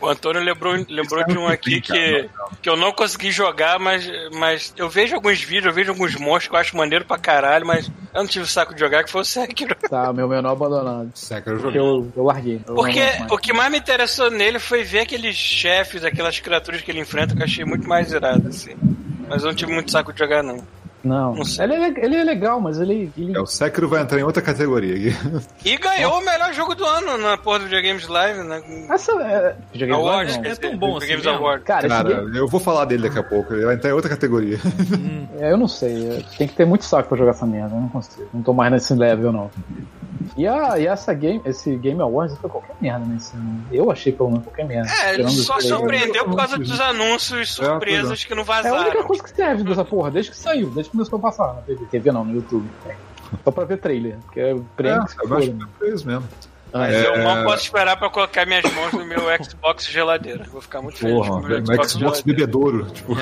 O 0.00 0.06
Antônio 0.06 0.42
lembrou, 0.42 0.74
lembrou 0.88 1.24
de 1.26 1.38
um 1.38 1.46
aqui 1.46 1.80
que, 1.80 2.28
que 2.62 2.68
eu 2.68 2.76
não 2.76 2.92
consegui 2.92 3.30
jogar, 3.30 3.78
mas, 3.78 4.06
mas 4.32 4.74
eu 4.76 4.88
vejo 4.88 5.14
alguns 5.14 5.40
vídeos, 5.40 5.66
eu 5.66 5.72
vejo 5.72 5.90
alguns 5.92 6.14
monstros 6.16 6.48
que 6.48 6.54
eu 6.54 6.60
acho 6.60 6.76
maneiro 6.76 7.04
pra 7.04 7.18
caralho, 7.18 7.66
mas 7.66 7.86
eu 7.86 8.20
não 8.20 8.26
tive 8.26 8.44
o 8.44 8.48
saco 8.48 8.74
de 8.74 8.80
jogar, 8.80 9.04
que 9.04 9.10
foi 9.10 9.22
o 9.22 9.24
Sekiro. 9.24 9.74
Tá, 9.88 10.12
meu 10.12 10.28
menor 10.28 10.52
abandonado. 10.52 11.10
Sekiro 11.14 11.56
eu 11.56 11.62
Porque 11.62 11.78
joguei. 11.78 11.80
eu, 11.80 12.12
eu 12.16 12.24
larguei. 12.24 12.60
Eu 12.66 12.74
Porque 12.74 13.00
o 13.30 13.38
que 13.38 13.52
mais 13.52 13.70
me 13.70 13.78
interessou 13.78 14.30
nele 14.30 14.58
foi 14.58 14.82
ver 14.84 15.00
aqueles 15.00 15.36
chefes, 15.36 16.04
aquelas 16.04 16.38
criaturas 16.40 16.80
que 16.82 16.90
ele 16.90 17.00
enfrenta, 17.00 17.34
que 17.34 17.42
eu 17.42 17.46
achei 17.46 17.64
muito 17.64 17.88
mais 17.88 18.12
irado, 18.12 18.48
assim. 18.48 18.74
Mas 19.28 19.42
eu 19.42 19.48
não 19.48 19.56
tive 19.56 19.72
muito 19.72 19.90
saco 19.90 20.12
de 20.12 20.18
jogar, 20.18 20.42
não. 20.42 20.62
Não, 21.06 21.34
Não 21.34 21.42
ele 21.62 21.74
é, 21.74 21.78
le- 21.88 22.00
ele 22.00 22.16
é 22.16 22.24
legal, 22.24 22.60
mas 22.60 22.80
ele. 22.80 23.12
ele- 23.16 23.36
É, 23.36 23.40
o 23.40 23.46
Sekiro 23.46 23.88
vai 23.88 24.02
entrar 24.02 24.18
em 24.18 24.22
outra 24.24 24.42
categoria 24.42 24.94
aqui. 24.94 25.46
E 25.64 25.76
ganhou 25.76 26.18
o 26.18 26.24
melhor 26.24 26.52
jogo 26.52 26.74
do 26.74 26.84
ano 26.84 27.16
na 27.18 27.36
porra 27.38 27.60
do 27.60 27.64
Videogames 27.66 28.06
Live, 28.08 28.42
né? 28.42 28.62
Essa 28.90 29.12
é. 29.22 29.56
Joguei 29.72 29.94
Awards, 29.94 30.36
não. 30.36 30.42
quer 30.42 30.50
é 30.52 30.54
tão 30.56 30.76
bom 30.76 30.96
assim 30.96 31.06
Videogames? 31.06 31.40
Award. 31.40 31.64
Cara, 31.64 31.86
esse 31.86 31.96
Cara, 31.96 32.08
game- 32.24 32.36
eu 32.38 32.48
vou 32.48 32.58
falar 32.60 32.84
dele 32.86 33.04
daqui 33.04 33.18
a 33.18 33.22
pouco. 33.22 33.54
Ele 33.54 33.64
vai 33.66 33.74
entrar 33.76 33.90
em 33.90 33.92
outra 33.94 34.10
categoria. 34.10 34.58
é, 35.38 35.52
eu 35.52 35.56
não 35.56 35.68
sei. 35.68 36.24
Tem 36.36 36.48
que 36.48 36.54
ter 36.54 36.64
muito 36.66 36.84
saco 36.84 37.08
pra 37.08 37.16
jogar 37.18 37.30
essa 37.30 37.46
merda. 37.46 37.74
Eu 37.76 37.80
não 37.80 37.88
consigo. 37.88 38.28
Não 38.34 38.42
tô 38.42 38.52
mais 38.52 38.72
nesse 38.72 38.94
level, 38.94 39.30
não. 39.32 39.50
E, 40.36 40.46
a, 40.46 40.78
e 40.78 40.86
essa 40.86 41.14
game, 41.14 41.40
esse 41.44 41.76
Game 41.76 42.00
Awards 42.00 42.36
foi 42.38 42.50
qualquer 42.50 42.74
merda 42.80 43.04
nesse 43.06 43.34
ano. 43.36 43.62
Eu 43.70 43.90
achei 43.90 44.12
pelo 44.12 44.30
menos 44.30 44.44
qualquer 44.44 44.64
merda. 44.66 44.90
É, 45.04 45.14
ele 45.14 45.28
só 45.30 45.60
surpreendeu 45.60 46.24
por 46.24 46.36
causa 46.36 46.58
dos 46.58 46.80
anúncios 46.80 47.52
surpresas 47.54 48.24
que 48.24 48.34
não 48.34 48.42
É 48.42 48.46
a 48.46 48.58
única 48.58 48.70
vazaram. 48.72 49.02
coisa 49.04 49.22
que 49.22 49.30
serve 49.30 49.62
dessa 49.62 49.84
porra, 49.84 50.10
desde 50.10 50.30
que 50.32 50.36
saiu, 50.36 50.68
desde 50.70 50.90
que 50.90 50.95
começou 50.96 51.18
a 51.18 51.22
passar 51.22 51.54
na 51.54 51.60
TV. 51.62 51.84
TV 51.86 52.10
não, 52.12 52.24
no 52.24 52.34
YouTube. 52.34 52.68
Só 53.44 53.50
pra 53.50 53.64
ver 53.64 53.78
trailer. 53.78 54.16
Porque 54.24 54.40
é 54.40 54.56
prêmio 54.76 55.04
que 55.04 55.12
se 55.12 55.18
eu 55.24 55.36
acho 55.36 55.50
que 55.52 55.84
é 55.84 55.88
isso 55.94 56.06
mesmo. 56.06 56.24
Mas 56.72 56.92
É. 56.94 57.06
eu 57.06 57.22
mal 57.24 57.44
posso 57.44 57.64
esperar 57.64 57.96
pra 57.96 58.10
colocar 58.10 58.44
minhas 58.44 58.64
mãos 58.74 58.92
no 58.92 59.04
meu 59.06 59.20
Xbox 59.42 59.86
geladeira. 59.86 60.44
Vou 60.50 60.60
ficar 60.60 60.82
muito 60.82 60.98
feliz 60.98 61.14
Porra, 61.16 61.28
com 61.30 61.36
o 61.36 61.48
meu 61.48 61.64
Xbox, 61.64 61.92
Xbox 61.92 62.20
bebedouro. 62.22 62.86
Tipo, 62.90 63.16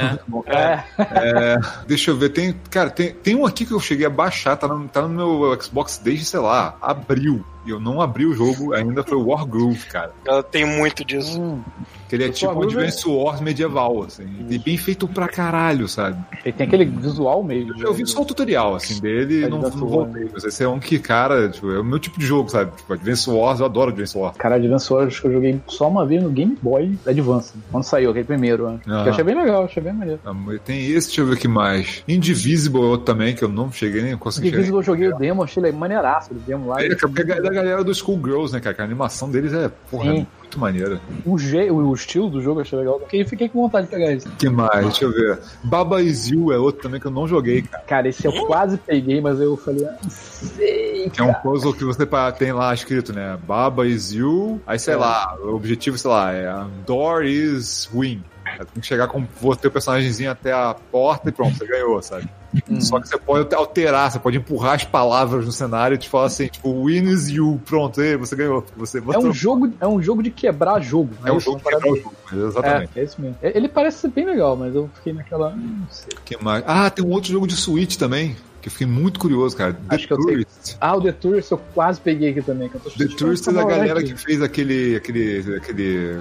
É. 0.48 0.84
É, 0.98 1.54
é, 1.54 1.56
deixa 1.86 2.10
eu 2.10 2.16
ver, 2.16 2.30
tem. 2.30 2.52
Cara, 2.70 2.90
tem, 2.90 3.12
tem 3.12 3.34
um 3.36 3.46
aqui 3.46 3.64
que 3.66 3.72
eu 3.72 3.80
cheguei 3.80 4.06
a 4.06 4.10
baixar, 4.10 4.56
tá 4.56 4.66
no, 4.66 4.88
tá 4.88 5.02
no 5.02 5.08
meu 5.08 5.62
Xbox 5.62 5.98
desde, 6.02 6.24
sei 6.24 6.40
lá, 6.40 6.76
abril. 6.80 7.44
E 7.66 7.70
eu 7.70 7.80
não 7.80 8.00
abri 8.00 8.26
o 8.26 8.34
jogo 8.34 8.72
ainda, 8.74 9.02
foi 9.02 9.16
o 9.16 9.26
Wargroove, 9.28 9.86
cara. 9.86 10.12
Eu 10.26 10.42
tenho 10.42 10.66
muito 10.68 11.04
disso. 11.04 11.40
hum, 11.40 11.62
Que 12.08 12.16
ele 12.16 12.24
é 12.24 12.28
tipo 12.28 12.52
um 12.52 12.62
Advance 12.62 13.08
Wars 13.08 13.40
medieval, 13.40 14.02
assim. 14.04 14.26
E 14.50 14.58
bem 14.58 14.76
feito 14.76 15.08
pra 15.08 15.28
caralho, 15.28 15.88
sabe? 15.88 16.22
ele 16.44 16.52
tem 16.52 16.66
aquele 16.66 16.84
visual 16.84 17.42
mesmo. 17.42 17.74
Eu 17.82 17.94
vi 17.94 18.06
só 18.06 18.20
o 18.22 18.24
tutorial, 18.24 18.74
assim, 18.74 19.00
dele 19.00 19.44
e 19.44 19.48
não, 19.48 19.60
não 19.60 19.70
voltei. 19.70 20.28
Mas 20.32 20.44
esse 20.44 20.62
é 20.62 20.68
um 20.68 20.78
que, 20.78 20.98
cara, 20.98 21.48
tipo, 21.48 21.70
é 21.72 21.80
o 21.80 21.84
meu 21.84 21.98
tipo 21.98 22.18
de 22.18 22.26
jogo, 22.26 22.48
sabe? 22.50 22.70
Tipo, 22.76 22.92
Advance 22.92 23.30
Wars, 23.30 23.60
eu 23.60 23.66
adoro 23.66 23.90
Advance 23.90 24.16
Wars. 24.16 24.36
Cara, 24.36 24.56
Advance 24.56 24.92
Wars 24.92 25.18
que 25.18 25.26
eu 25.26 25.32
joguei 25.32 25.60
só 25.66 25.88
uma 25.88 26.04
vez 26.06 26.22
no 26.22 26.30
Game 26.30 26.56
Boy 26.60 26.98
Advance. 27.06 27.54
Quando 27.72 27.84
saiu, 27.84 28.10
aquele 28.10 28.24
primeiro. 28.26 28.68
Né? 28.70 28.80
Que 28.84 28.90
eu 28.90 28.96
achei 29.10 29.24
bem 29.24 29.34
legal, 29.34 29.64
achei 29.64 29.82
bem 29.82 29.92
maneiro. 29.92 30.20
Ah, 30.24 30.34
Tem 30.64 30.84
esse, 30.90 31.08
deixa 31.08 31.22
eu 31.22 31.26
ver 31.26 31.34
o 31.34 31.36
que 31.38 31.48
mais. 31.48 32.02
Indivisible 32.06 32.80
é 32.82 32.84
outro 32.84 33.06
também, 33.06 33.34
que 33.34 33.42
eu 33.42 33.48
não 33.48 33.72
cheguei 33.72 34.02
nem 34.02 34.16
consegui 34.16 34.48
chegar. 34.48 34.56
Divisible 34.58 34.78
eu 34.80 34.82
joguei 34.84 35.08
o 35.08 35.16
demo, 35.16 35.42
achei 35.42 35.62
ele 35.62 35.72
maneiraço, 35.72 36.32
o 36.32 36.34
demo 36.34 36.68
lá. 36.68 36.82
É, 36.84 36.94
porque 36.94 37.22
é 37.22 37.40
da 37.40 37.50
galera 37.54 37.82
do 37.82 37.94
Schoolgirls, 37.94 38.52
né, 38.52 38.60
cara? 38.60 38.74
Que 38.74 38.82
a 38.82 38.84
animação 38.84 39.30
deles 39.30 39.52
é, 39.54 39.70
porra, 39.90 40.10
é 40.10 40.16
Sim. 40.16 40.26
muito 40.38 40.58
maneira. 40.58 41.00
O, 41.24 41.38
je- 41.38 41.70
o, 41.70 41.94
estilo 41.94 42.28
do 42.28 42.40
jogo 42.42 42.60
eu 42.60 42.62
achei 42.62 42.78
legal. 42.78 43.00
Fiquei, 43.00 43.24
fiquei 43.24 43.48
com 43.48 43.62
vontade 43.62 43.86
de 43.86 43.92
pegar 43.94 44.12
esse. 44.12 44.28
que 44.28 44.48
mais? 44.48 44.84
Deixa 44.84 45.04
eu 45.04 45.12
ver. 45.12 45.38
Baba 45.62 46.02
Is 46.02 46.28
You 46.28 46.52
é 46.52 46.58
outro 46.58 46.82
também 46.82 47.00
que 47.00 47.06
eu 47.06 47.10
não 47.10 47.26
joguei, 47.26 47.62
cara. 47.62 47.82
Cara, 47.84 48.08
esse 48.08 48.26
eu 48.26 48.32
quase 48.46 48.76
peguei, 48.76 49.20
mas 49.20 49.40
eu 49.40 49.56
falei, 49.56 49.86
ah, 49.86 49.96
não 50.02 50.10
sei. 50.10 51.08
Que 51.10 51.20
é 51.20 51.24
um 51.24 51.32
puzzle 51.34 51.72
que 51.72 51.84
você 51.84 52.06
tem 52.38 52.52
lá 52.52 52.74
escrito, 52.74 53.12
né? 53.12 53.38
Baba 53.46 53.86
Is 53.86 54.12
You. 54.12 54.60
Aí, 54.66 54.78
sei 54.78 54.94
É. 54.94 54.96
lá, 54.96 55.36
o 55.42 55.54
objetivo, 55.54 55.96
sei 55.96 56.10
lá, 56.10 56.32
é 56.32 56.52
Door 56.86 57.24
is 57.24 57.88
Win. 57.92 58.22
Tem 58.44 58.80
que 58.80 58.86
chegar 58.86 59.08
com 59.08 59.26
o 59.42 59.56
teu 59.56 59.70
personagemzinho 59.70 60.30
até 60.30 60.52
a 60.52 60.74
porta 60.92 61.28
e 61.28 61.32
pronto, 61.32 61.56
você 61.56 61.66
ganhou, 61.66 62.00
sabe? 62.02 62.28
Uhum. 62.68 62.80
Só 62.80 63.00
que 63.00 63.08
você 63.08 63.18
pode 63.18 63.54
alterar, 63.54 64.10
você 64.10 64.18
pode 64.18 64.36
empurrar 64.36 64.74
as 64.74 64.84
palavras 64.84 65.44
no 65.46 65.52
cenário 65.52 65.94
e 65.94 65.98
te 65.98 66.08
falar 66.08 66.26
assim, 66.26 66.46
tipo, 66.46 66.84
win 66.86 67.04
is 67.10 67.28
you, 67.28 67.60
pronto, 67.64 68.00
aí 68.00 68.16
você 68.16 68.36
ganhou. 68.36 68.64
Você 68.76 68.98
É 69.12 69.18
um 69.18 69.32
jogo, 69.32 69.72
é 69.80 69.86
um 69.88 70.00
jogo 70.00 70.22
de 70.22 70.30
quebrar 70.30 70.80
jogo. 70.80 71.10
É 71.24 71.32
um 71.32 71.36
isso? 71.38 71.46
jogo 71.46 71.58
que 71.58 71.64
Uma 71.64 71.80
parada- 71.80 71.84
quebra 71.84 72.00
o 72.00 72.02
jogo, 72.36 72.46
exatamente. 72.48 72.90
É, 72.96 73.00
é 73.00 73.04
isso 73.04 73.20
mesmo. 73.20 73.36
Ele 73.42 73.68
parece 73.68 73.98
ser 73.98 74.08
bem 74.08 74.24
legal, 74.26 74.56
mas 74.56 74.74
eu 74.74 74.88
fiquei 74.94 75.12
naquela. 75.12 75.50
hum, 75.50 75.78
Não 75.80 75.86
sei. 75.90 76.08
Que 76.24 76.42
mais? 76.42 76.62
Ah, 76.66 76.88
tem 76.90 77.04
um 77.04 77.10
outro 77.10 77.30
jogo 77.30 77.46
de 77.46 77.56
Switch 77.56 77.96
também, 77.96 78.36
que 78.64 78.68
eu 78.68 78.72
fiquei 78.72 78.86
muito 78.86 79.20
curioso, 79.20 79.54
cara. 79.54 79.74
The 79.74 79.94
Acho 79.94 80.06
que 80.06 80.12
eu 80.14 80.22
sei. 80.22 80.26
Tourist. 80.26 80.76
Ah, 80.80 80.96
o 80.96 81.02
The 81.02 81.12
Tourist 81.12 81.50
eu 81.50 81.58
quase 81.74 82.00
peguei 82.00 82.30
aqui 82.30 82.40
também. 82.40 82.70
Que 82.70 82.76
eu 82.76 82.80
tô 82.80 82.90
The 82.90 83.06
Tourist 83.14 83.46
é 83.46 83.52
da 83.52 83.62
galera 83.62 84.02
que 84.02 84.16
fez 84.16 84.40
aquele. 84.40 84.96
aquele. 84.96 85.56
aquele. 85.56 86.18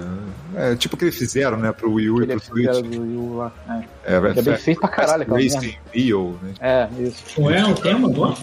É, 0.54 0.76
tipo 0.76 0.94
que 0.94 1.04
eles 1.06 1.16
fizeram, 1.16 1.56
né, 1.56 1.72
pro 1.72 1.90
Wii 1.90 2.10
U 2.10 2.20
e 2.20 2.24
Ele 2.24 2.36
pro 2.36 2.44
Switch. 2.44 2.82
do 2.82 3.00
Wii 3.02 3.16
U 3.16 3.36
lá. 3.36 3.52
É, 4.04 4.16
É, 4.16 4.32
que 4.34 4.38
é 4.38 4.42
bem 4.42 4.56
feito 4.58 4.80
pra 4.80 4.90
caralho 4.90 5.22
aquela. 5.22 5.40
Racing 5.40 5.74
Rio, 5.90 6.38
né? 6.42 6.52
É, 6.60 6.88
isso. 7.02 7.40
Não 7.40 7.50
é 7.50 7.64
o 7.64 7.74
tema 7.74 8.08
agora? 8.08 8.34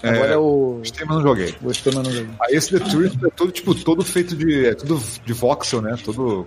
Agora 0.00 0.32
é 0.32 0.36
o. 0.36 0.76
Gostei, 0.78 1.04
mas 1.04 1.16
não 1.16 1.22
joguei. 1.24 1.54
Gostei, 1.60 1.92
mas 1.92 2.04
não 2.04 2.12
joguei. 2.12 2.30
Aí 2.40 2.54
esse 2.54 2.78
The 2.78 2.88
Tourist 2.88 3.16
é 3.24 3.30
todo, 3.30 3.50
tipo, 3.50 3.74
todo 3.74 4.04
feito 4.04 4.36
de. 4.36 4.66
É 4.66 4.74
tudo 4.76 5.02
de 5.26 5.32
voxel, 5.32 5.82
né? 5.82 5.96
Todo. 6.04 6.46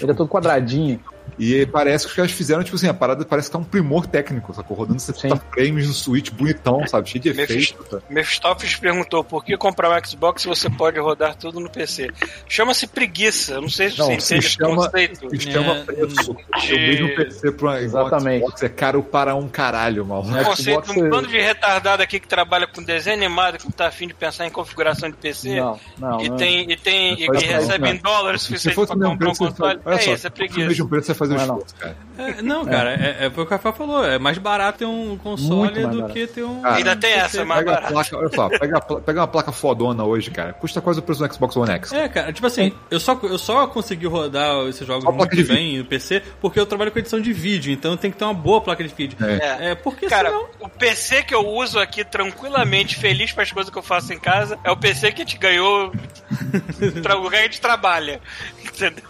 Ele 0.00 0.10
é 0.10 0.14
todo 0.14 0.28
quadradinho. 0.30 0.98
E 1.38 1.66
parece 1.66 2.04
que 2.06 2.10
os 2.10 2.16
caras 2.16 2.30
fizeram, 2.32 2.64
tipo 2.64 2.76
assim, 2.76 2.88
a 2.88 2.94
parada 2.94 3.24
parece 3.24 3.48
que 3.48 3.52
tá 3.52 3.58
um 3.58 3.64
primor 3.64 4.06
técnico, 4.06 4.54
sacou? 4.54 4.76
Rodando 4.76 5.00
70 5.00 5.36
Sim. 5.36 5.42
frames 5.52 5.86
no 5.86 5.92
Switch 5.92 6.30
bonitão, 6.30 6.86
sabe? 6.86 7.08
Cheio 7.10 7.22
de 7.22 7.28
efeito. 7.30 7.84
tá? 7.84 7.98
Mephistopheles 8.08 8.76
perguntou 8.76 9.22
por 9.22 9.44
que 9.44 9.56
comprar 9.56 9.90
um 9.90 10.04
Xbox 10.06 10.42
se 10.42 10.48
você 10.48 10.70
pode 10.70 10.98
rodar 10.98 11.34
tudo 11.36 11.60
no 11.60 11.68
PC. 11.70 12.10
Chama-se 12.48 12.86
preguiça. 12.86 13.60
Não 13.60 13.68
sei 13.68 13.90
se 13.90 13.98
Não, 13.98 14.06
se 14.06 14.12
entende 14.14 14.46
esse 14.46 14.56
chama- 14.56 14.76
conceito. 14.76 15.30
Se 15.30 15.50
chama 15.52 15.72
É, 15.76 15.84
preço. 15.84 16.16
de- 16.16 16.74
O 16.74 16.76
mesmo 16.78 17.16
PC 17.16 17.52
pra 17.52 17.70
um 17.70 17.76
Exatamente. 17.76 18.40
Xbox 18.44 18.62
é 18.62 18.68
caro 18.68 19.02
para 19.02 19.34
um 19.34 19.48
caralho, 19.48 20.04
mal. 20.06 20.24
É, 20.36 20.44
conceito 20.44 20.82
de 20.84 20.90
um 20.90 20.94
Xbox- 20.94 21.10
bando 21.10 21.28
de 21.28 21.38
retardado 21.40 22.02
aqui 22.02 22.18
que 22.18 22.28
trabalha 22.28 22.66
com 22.66 22.82
desenho 22.82 23.16
animado, 23.16 23.58
que 23.58 23.64
não 23.64 23.72
tá 23.72 23.86
afim 23.88 24.06
de 24.08 24.14
pensar 24.14 24.46
em 24.46 24.50
configuração 24.50 25.10
de 25.10 25.16
PC. 25.16 25.60
Não, 25.60 25.78
não. 25.98 26.20
E 26.20 26.28
não. 26.30 26.36
tem, 26.36 26.70
e 26.70 26.76
tem 26.76 27.12
e 27.14 27.28
que 27.30 27.44
recebe 27.46 27.88
em 27.90 27.96
dólares 27.96 28.42
Se 28.42 28.48
suficiente 28.48 28.74
fosse 28.74 28.96
pra 28.96 29.08
comprar 29.08 29.28
um 29.30 29.34
console. 29.34 29.80
É 29.84 29.98
só, 29.98 30.12
isso, 30.14 30.26
é 30.26 30.28
o 30.28 30.32
preguiça. 30.32 30.66
mesmo 30.68 30.88
preço, 30.88 31.06
você 31.06 31.14
faz 31.16 31.30
o 31.30 31.34
Não 31.34 31.42
é 31.42 31.46
não. 31.46 31.54
esforço, 31.56 31.74
cara. 31.76 31.96
É, 32.18 32.42
não, 32.42 32.64
cara, 32.64 32.94
é, 32.94 33.26
é, 33.26 33.30
foi 33.30 33.44
o 33.44 33.46
que 33.46 33.52
o 33.52 33.56
Rafael 33.56 33.74
falou. 33.74 34.04
É 34.04 34.18
mais 34.18 34.38
barato 34.38 34.78
ter 34.78 34.84
um 34.86 35.18
console 35.18 35.86
do 35.86 35.98
barato. 35.98 36.12
que 36.14 36.26
ter 36.26 36.42
um. 36.44 36.62
Cara, 36.62 36.76
Ainda 36.76 36.96
tem 36.96 37.12
essa, 37.12 37.42
é 37.42 37.44
mais 37.44 37.64
barato. 37.64 37.92
placa, 37.92 38.16
olha 38.16 38.28
só, 38.28 38.48
pega, 38.58 38.80
pega 38.80 39.20
uma 39.20 39.28
placa 39.28 39.52
fodona 39.52 40.04
hoje, 40.04 40.30
cara. 40.30 40.52
Custa 40.54 40.80
quase 40.80 41.00
o 41.00 41.02
preço 41.02 41.26
do 41.26 41.32
Xbox 41.32 41.56
One 41.56 41.70
X. 41.72 41.92
É, 41.92 42.08
cara, 42.08 42.32
tipo 42.32 42.46
assim, 42.46 42.72
eu 42.90 42.98
só, 42.98 43.18
eu 43.22 43.38
só 43.38 43.66
consegui 43.66 44.06
rodar 44.06 44.66
esses 44.66 44.86
jogos 44.86 45.04
muito 45.04 45.36
de 45.36 45.44
bem 45.44 45.78
no 45.78 45.84
PC 45.84 46.22
porque 46.40 46.58
eu 46.58 46.66
trabalho 46.66 46.90
com 46.90 46.98
edição 46.98 47.20
de 47.20 47.32
vídeo, 47.32 47.72
então 47.72 47.96
tem 47.96 48.10
que 48.10 48.16
ter 48.16 48.24
uma 48.24 48.34
boa 48.34 48.60
placa 48.60 48.82
de 48.82 48.94
vídeo. 48.94 49.16
É. 49.22 49.70
É, 49.70 49.74
porque 49.74 50.06
Cara, 50.06 50.30
senão... 50.30 50.46
o 50.60 50.68
PC 50.68 51.22
que 51.22 51.34
eu 51.34 51.46
uso 51.46 51.78
aqui 51.78 52.04
tranquilamente, 52.04 52.96
feliz 52.96 53.32
com 53.32 53.40
as 53.40 53.52
coisas 53.52 53.70
que 53.70 53.78
eu 53.78 53.82
faço 53.82 54.12
em 54.12 54.18
casa, 54.18 54.58
é 54.64 54.70
o 54.70 54.76
PC 54.76 55.12
que 55.12 55.22
a 55.22 55.24
gente 55.24 55.38
ganhou 55.38 55.92
o 55.92 57.18
lugar 57.22 57.30
que 57.30 57.36
a 57.36 57.42
gente 57.42 57.60
trabalha. 57.60 58.20
Entendeu? 58.64 59.04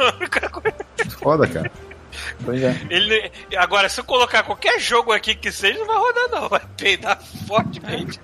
Foda, 1.18 1.46
cara. 1.46 1.70
Pois 2.44 2.62
é. 2.62 2.76
Ele, 2.90 3.30
agora, 3.56 3.88
se 3.88 4.00
eu 4.00 4.04
colocar 4.04 4.42
qualquer 4.42 4.78
jogo 4.80 5.12
aqui 5.12 5.34
que 5.34 5.50
seja, 5.50 5.78
não 5.78 5.86
vai 5.86 5.96
rodar, 5.96 6.28
não. 6.30 6.48
Vai 6.48 6.62
peidar 6.76 7.20
fortemente. 7.46 8.20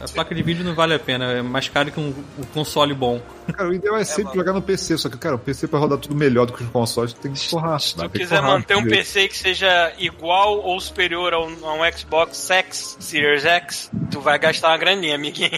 A 0.00 0.08
placa 0.08 0.34
de 0.34 0.42
vídeo 0.42 0.64
não 0.64 0.74
vale 0.74 0.94
a 0.94 0.98
pena, 0.98 1.32
é 1.32 1.42
mais 1.42 1.68
caro 1.68 1.90
que 1.90 1.98
um, 2.00 2.14
um 2.38 2.44
console 2.54 2.94
bom. 2.94 3.20
Cara, 3.52 3.68
o 3.68 3.74
ideal 3.74 3.96
é 3.96 4.04
sempre 4.04 4.34
jogar 4.34 4.52
no 4.52 4.62
PC, 4.62 4.96
só 4.98 5.08
que, 5.08 5.18
cara, 5.18 5.34
o 5.34 5.38
PC 5.38 5.66
pra 5.68 5.78
rodar 5.78 5.98
tudo 5.98 6.14
melhor 6.14 6.46
do 6.46 6.52
que 6.52 6.62
os 6.62 6.70
consoles, 6.70 7.12
tem 7.12 7.32
que 7.32 7.48
porrar. 7.50 7.78
Se 7.80 7.96
tu 7.96 8.08
quiser 8.08 8.40
manter 8.42 8.76
um 8.76 8.84
PC 8.84 9.28
que 9.28 9.36
seja 9.36 9.92
igual 9.98 10.60
ou 10.60 10.80
superior 10.80 11.34
a 11.34 11.40
um, 11.40 11.56
a 11.68 11.74
um 11.74 11.92
Xbox 11.92 12.50
X, 12.50 12.96
Series 13.00 13.44
X, 13.44 13.90
tu 14.10 14.20
vai 14.20 14.38
gastar 14.38 14.68
uma 14.68 14.78
graninha, 14.78 15.14
amiguinho. 15.16 15.50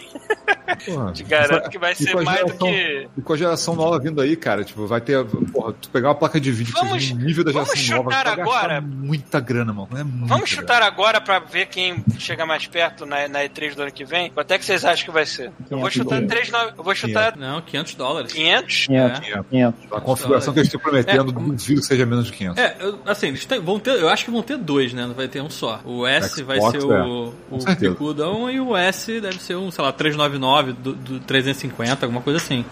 Te 1.12 1.22
garanto 1.22 1.68
que 1.70 1.78
vai 1.78 1.94
ser 1.94 2.14
mais 2.22 2.40
do 2.40 2.46
geração- 2.48 2.68
que. 2.68 3.08
E 3.18 3.22
com 3.22 3.32
a 3.32 3.36
geração 3.36 3.74
nova 3.76 3.98
vindo 3.98 4.20
aí, 4.20 4.36
cara, 4.36 4.64
tipo, 4.64 4.86
vai 4.86 5.00
ter. 5.00 5.24
Porra, 5.52 5.72
tu 5.74 5.88
pegar 5.90 6.08
uma 6.08 6.14
placa 6.14 6.40
de 6.40 6.50
vídeo 6.50 6.74
que 6.74 6.80
Vamos- 6.80 7.02
seja 7.02 7.14
no 7.14 7.20
nível 7.24 7.44
da 7.44 7.52
vamos 7.52 7.68
geração 7.78 7.96
nova, 8.04 8.10
chutar 8.10 8.24
vai 8.24 8.36
gastar 8.36 8.58
agora. 8.58 8.80
muita 8.80 9.40
grana, 9.40 9.72
mano. 9.72 9.88
É 9.92 10.02
muita 10.04 10.26
Vamos 10.26 10.50
grana. 10.50 10.62
chutar 10.62 10.82
agora 10.82 11.20
pra 11.20 11.38
ver 11.38 11.66
quem 11.66 12.02
chega 12.18 12.46
mais 12.46 12.66
perto 12.66 13.04
na, 13.06 13.28
na 13.28 13.40
E3 13.44 13.74
do 13.74 13.82
ano 13.82 13.92
que 13.92 14.04
vem? 14.04 14.23
Quanto 14.30 14.50
é 14.52 14.58
que 14.58 14.64
vocês 14.64 14.84
acham 14.84 15.04
que 15.06 15.10
vai 15.10 15.26
ser? 15.26 15.50
Eu 15.70 15.78
vou 15.78 15.88
500 15.88 15.92
chutar 15.94 16.20
dólares. 16.20 16.48
3, 16.50 16.72
eu 16.78 16.84
vou 16.84 16.94
chutar 16.94 17.36
Não, 17.36 17.60
500 17.62 17.94
dólares. 17.94 18.32
500? 18.32 18.86
500. 18.86 19.28
É. 19.28 19.42
500. 19.50 19.92
A 19.92 20.00
configuração 20.00 20.52
que 20.54 20.60
eles 20.60 20.68
estão 20.68 20.80
prometendo, 20.80 21.30
É. 21.30 21.32
duvido 21.32 21.80
que 21.80 21.86
seja 21.86 22.06
menos 22.06 22.26
de 22.26 22.32
500. 22.32 22.58
É, 22.62 22.76
eu- 22.80 22.98
assim, 23.06 23.28
eles 23.28 23.44
têm- 23.44 23.60
vão 23.60 23.78
ter, 23.78 23.90
eu 24.00 24.08
acho 24.08 24.24
que 24.24 24.30
vão 24.30 24.42
ter 24.42 24.56
dois, 24.56 24.92
né? 24.92 25.06
Não 25.06 25.14
vai 25.14 25.28
ter 25.28 25.40
um 25.42 25.50
só. 25.50 25.80
O 25.84 26.06
S 26.06 26.42
vai 26.42 26.58
Xbox, 26.58 26.72
ser 26.82 26.90
é. 26.90 27.02
o, 27.02 27.32
Com 27.50 27.56
o 27.56 27.76
picudão 27.76 28.50
e 28.50 28.60
o 28.60 28.76
S 28.76 29.20
deve 29.20 29.40
ser 29.42 29.56
um, 29.56 29.70
sei 29.70 29.84
lá, 29.84 29.92
399 29.92 30.72
do, 30.72 30.92
do 30.94 31.20
350, 31.20 32.04
alguma 32.06 32.20
coisa 32.22 32.38
assim. 32.38 32.64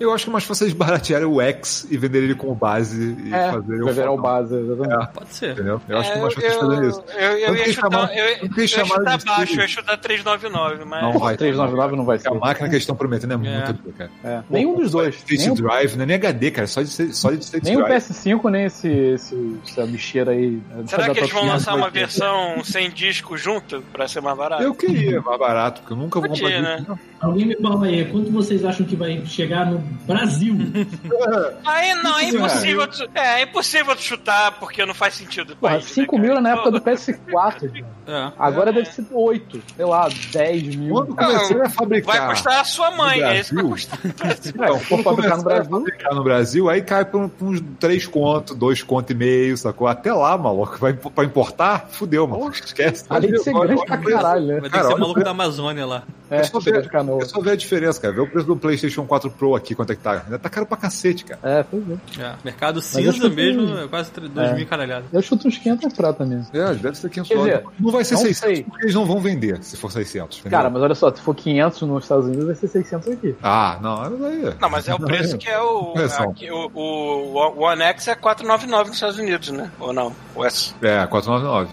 Eu 0.00 0.12
acho 0.14 0.24
que 0.24 0.30
é 0.30 0.32
mais 0.32 0.44
fácil 0.44 0.64
eles 0.64 0.74
baratearem 0.74 1.26
o 1.26 1.40
X 1.40 1.84
e 1.90 1.96
vender 1.98 2.22
ele 2.22 2.34
como 2.34 2.54
base 2.54 3.16
e 3.24 3.34
É, 3.34 3.50
fazer 3.50 3.82
vai 3.82 3.92
virar 3.92 4.12
o 4.12 4.16
fodão. 4.16 4.22
base, 4.22 4.54
exatamente. 4.54 5.12
Pode 5.12 5.34
ser. 5.34 5.50
Entendeu? 5.52 5.80
Eu 5.88 5.98
acho 5.98 6.08
É, 6.08 6.12
que 6.12 6.18
é 6.18 6.22
mais 6.22 6.34
fácil 6.34 6.48
eles 6.48 6.58
fazerem 6.60 6.88
isso. 6.88 7.04
Eu, 7.16 7.20
eu, 7.38 7.46
Tanto 7.48 7.58
ia 7.58 7.72
chutar, 7.74 7.90
chamaram- 7.90 8.14
eu, 8.14 8.24
eu, 8.24 8.32
ia 8.58 8.68
chutar 8.68 9.18
de 9.18 9.24
baixo, 9.24 9.54
eu 9.54 9.60
ia 9.60 9.68
chutar 9.68 9.96
399, 9.98 10.84
mas. 10.88 11.02
Não 11.02 11.18
vai. 11.18 11.36
399 11.36 11.96
não 11.96 12.04
vai 12.04 12.18
ser. 12.18 12.24
Porque 12.28 12.44
a 12.44 12.46
máquina 12.48 12.68
que 12.68 12.74
eles 12.74 12.82
estão 12.82 12.96
prometendo 12.96 13.34
é, 13.34 13.36
muito 13.36 13.82
boa, 13.82 13.94
cara. 13.96 14.10
É. 14.24 14.42
Nenhum 14.50 14.76
dos 14.76 14.90
dois. 14.90 15.14
State 15.16 15.38
Nem 15.38 15.50
o, 15.50 15.54
Drive, 15.54 15.96
não 15.96 16.02
é 16.02 16.06
nem 16.06 16.16
HD, 16.16 16.50
cara, 16.50 16.64
é 16.64 16.66
só 16.66 16.82
de, 16.82 16.88
só 17.14 17.30
de 17.30 17.44
State 17.44 17.64
nem 17.64 17.76
o 17.76 17.84
Drive. 17.84 18.02
PS5, 18.02 18.50
nem 18.50 18.64
esse, 18.64 18.88
esse, 18.88 19.56
essa 19.66 19.86
bicheira 19.86 20.32
aí. 20.32 20.60
Será 20.86 21.10
que 21.10 21.20
eles 21.20 21.30
vão 21.30 21.46
lançar 21.46 21.72
500 21.72 21.74
uma 21.84 21.90
versão 21.90 22.64
sem 22.64 22.90
disco 22.90 23.36
junto 23.36 23.82
pra 23.92 24.08
ser 24.08 24.20
mais 24.20 24.36
barato? 24.36 24.62
Eu 24.62 24.74
queria 24.74 25.20
mais 25.20 25.38
barato, 25.38 25.80
porque 25.82 25.92
eu 25.92 25.96
nunca 25.96 26.20
vou 26.20 26.28
comprar 26.30 26.60
né? 26.60 26.86
Alguém 27.20 27.46
me 27.46 27.56
fala 27.56 27.86
aí, 27.86 28.04
quanto 28.06 28.30
vocês 28.30 28.64
acham 28.64 28.86
que 28.86 28.94
vai 28.94 29.24
chegar 29.26 29.66
no 29.66 29.78
Brasil? 30.06 30.56
Aí 31.64 31.94
não, 31.94 32.18
é 32.18 32.24
impossível. 32.28 32.86
tu- 32.86 33.08
É, 33.14 33.40
é 33.40 33.42
impossível 33.42 33.94
tu 33.96 34.02
chutar 34.02 34.52
porque 34.58 34.84
não 34.86 34.94
faz 34.94 35.14
sentido. 35.14 35.56
Porra, 35.56 35.74
país, 35.74 35.84
né, 35.84 35.90
5 35.94 36.10
cara? 36.12 36.22
mil 36.22 36.32
era 36.32 36.40
na 36.40 36.50
época 36.52 36.70
do 36.70 36.80
PS4. 36.80 37.24
cara. 37.26 37.86
É. 38.06 38.32
Agora 38.38 38.72
deve 38.72 38.86
ser 38.90 39.04
8, 39.10 39.62
sei 39.76 39.84
lá, 39.84 40.08
10 40.32 40.76
mil. 40.78 40.92
Quando 40.94 41.14
começar 41.16 41.62
a 41.62 41.70
fabricar. 41.70 42.16
Vai 42.18 42.28
custar 42.30 42.60
a 42.60 42.64
sua 42.64 42.90
mãe, 42.92 43.20
é 43.22 43.40
isso 43.40 43.50
que 43.50 43.62
vai 43.62 43.70
custar. 43.70 43.98
Se 44.40 44.52
for 44.88 45.02
fabricar 45.02 45.36
no 45.38 45.42
Brasil, 45.44 45.70
fabricar 45.70 46.14
no 46.14 46.24
Brasil, 46.24 46.68
aí 46.70 46.82
cai 46.82 47.04
pra, 47.04 47.20
uns 47.40 47.62
3 47.80 48.06
conto, 48.06 48.54
2 48.54 48.82
conto 48.82 49.10
e 49.10 49.14
meio, 49.14 49.56
sacou? 49.56 49.86
Até 49.86 50.12
lá, 50.12 50.36
maluco. 50.38 50.78
Vai 50.78 50.92
pra 50.94 51.24
importar, 51.24 51.88
fudeu, 51.90 52.26
mano. 52.26 52.50
Esquece. 52.50 53.04
além 53.08 53.32
de 53.32 53.38
ser 53.42 53.52
grande 53.52 53.74
olha 53.74 53.84
pra 53.86 53.98
caralho, 53.98 54.46
né? 54.46 54.52
Vai 54.60 54.62
ter 54.62 54.70
Cara, 54.70 54.82
que 54.88 54.92
ser 54.94 54.98
maluco 55.00 55.24
da 55.24 55.30
Amazônia 55.30 55.86
lá. 55.86 56.02
É, 56.30 56.40
É 56.40 56.44
só, 56.44 56.60
ver, 56.60 56.82
de 56.82 56.88
canoa. 56.90 57.22
é 57.22 57.24
só 57.24 57.40
ver 57.40 57.52
a 57.52 57.56
diferença, 57.56 57.98
cara. 58.00 58.12
Vê 58.12 58.20
o 58.20 58.26
preço 58.26 58.46
do 58.46 58.54
PlayStation 58.56 59.04
4 59.06 59.30
Pro 59.30 59.54
aqui, 59.54 59.74
quanto 59.74 59.92
é 59.92 59.96
que 59.96 60.02
tá. 60.02 60.22
Ainda 60.26 60.38
tá 60.38 60.50
caro 60.50 60.66
pra 60.66 60.76
cacete, 60.76 61.24
cara. 61.24 61.40
É, 61.42 61.62
pois 61.62 61.82
é. 61.90 62.22
É. 62.22 62.34
Mercado 62.44 62.78
eu 62.78 62.82
cinza 62.82 63.12
chuto 63.12 63.30
mesmo, 63.30 63.78
é 63.78 63.88
quase 63.88 64.10
2 64.12 64.50
É. 64.50 64.54
mil 64.54 64.66
caralhadas. 64.66 65.06
Eu 65.10 65.22
chuto 65.22 65.48
uns 65.48 65.56
500 65.56 65.90
prata 65.94 66.26
mesmo. 66.26 66.46
É, 66.52 66.74
deve 66.74 66.98
ser 66.98 67.08
500 67.08 67.28
Quer 67.28 67.34
dólares. 67.36 67.66
Não 67.80 67.90
vai 67.90 68.04
ser 68.04 68.14
não 68.14 68.20
600 68.22 68.38
sei. 68.38 68.62
porque 68.64 68.84
eles 68.84 68.94
não 68.94 69.06
vão 69.06 69.20
vender 69.20 69.62
se 69.62 69.76
for 69.78 69.90
600. 69.90 70.40
entendeu? 70.40 70.58
Cara, 70.68 70.70
mas 70.70 70.82
olha 70.82 70.94
só, 70.94 71.10
se 71.14 71.20
for 71.22 71.34
500 71.34 71.82
nos 71.82 72.04
Estados 72.04 72.26
Unidos, 72.26 72.46
vai 72.46 72.54
ser 72.54 72.68
600 72.68 73.08
aqui. 73.08 73.34
Ah, 73.42 73.78
não, 73.80 73.96
mas 73.96 74.22
aí. 74.22 74.54
Não, 74.60 74.70
mas 74.70 74.88
é 74.88 74.94
o 74.94 74.98
preço 75.00 75.38
que 75.38 75.48
é 75.48 75.60
o. 75.60 75.94
É, 75.96 76.22
aqui, 76.22 76.50
o, 76.50 76.70
o 76.74 77.62
One 77.62 77.82
X 77.82 78.08
é 78.08 78.14
499 78.14 78.88
nos 78.88 78.96
Estados 78.96 79.18
Unidos, 79.18 79.48
né? 79.50 79.70
Ou 79.80 79.92
não? 79.92 80.14
O 80.34 80.44
S. 80.44 80.74
É, 80.82 81.06
499. 81.06 81.72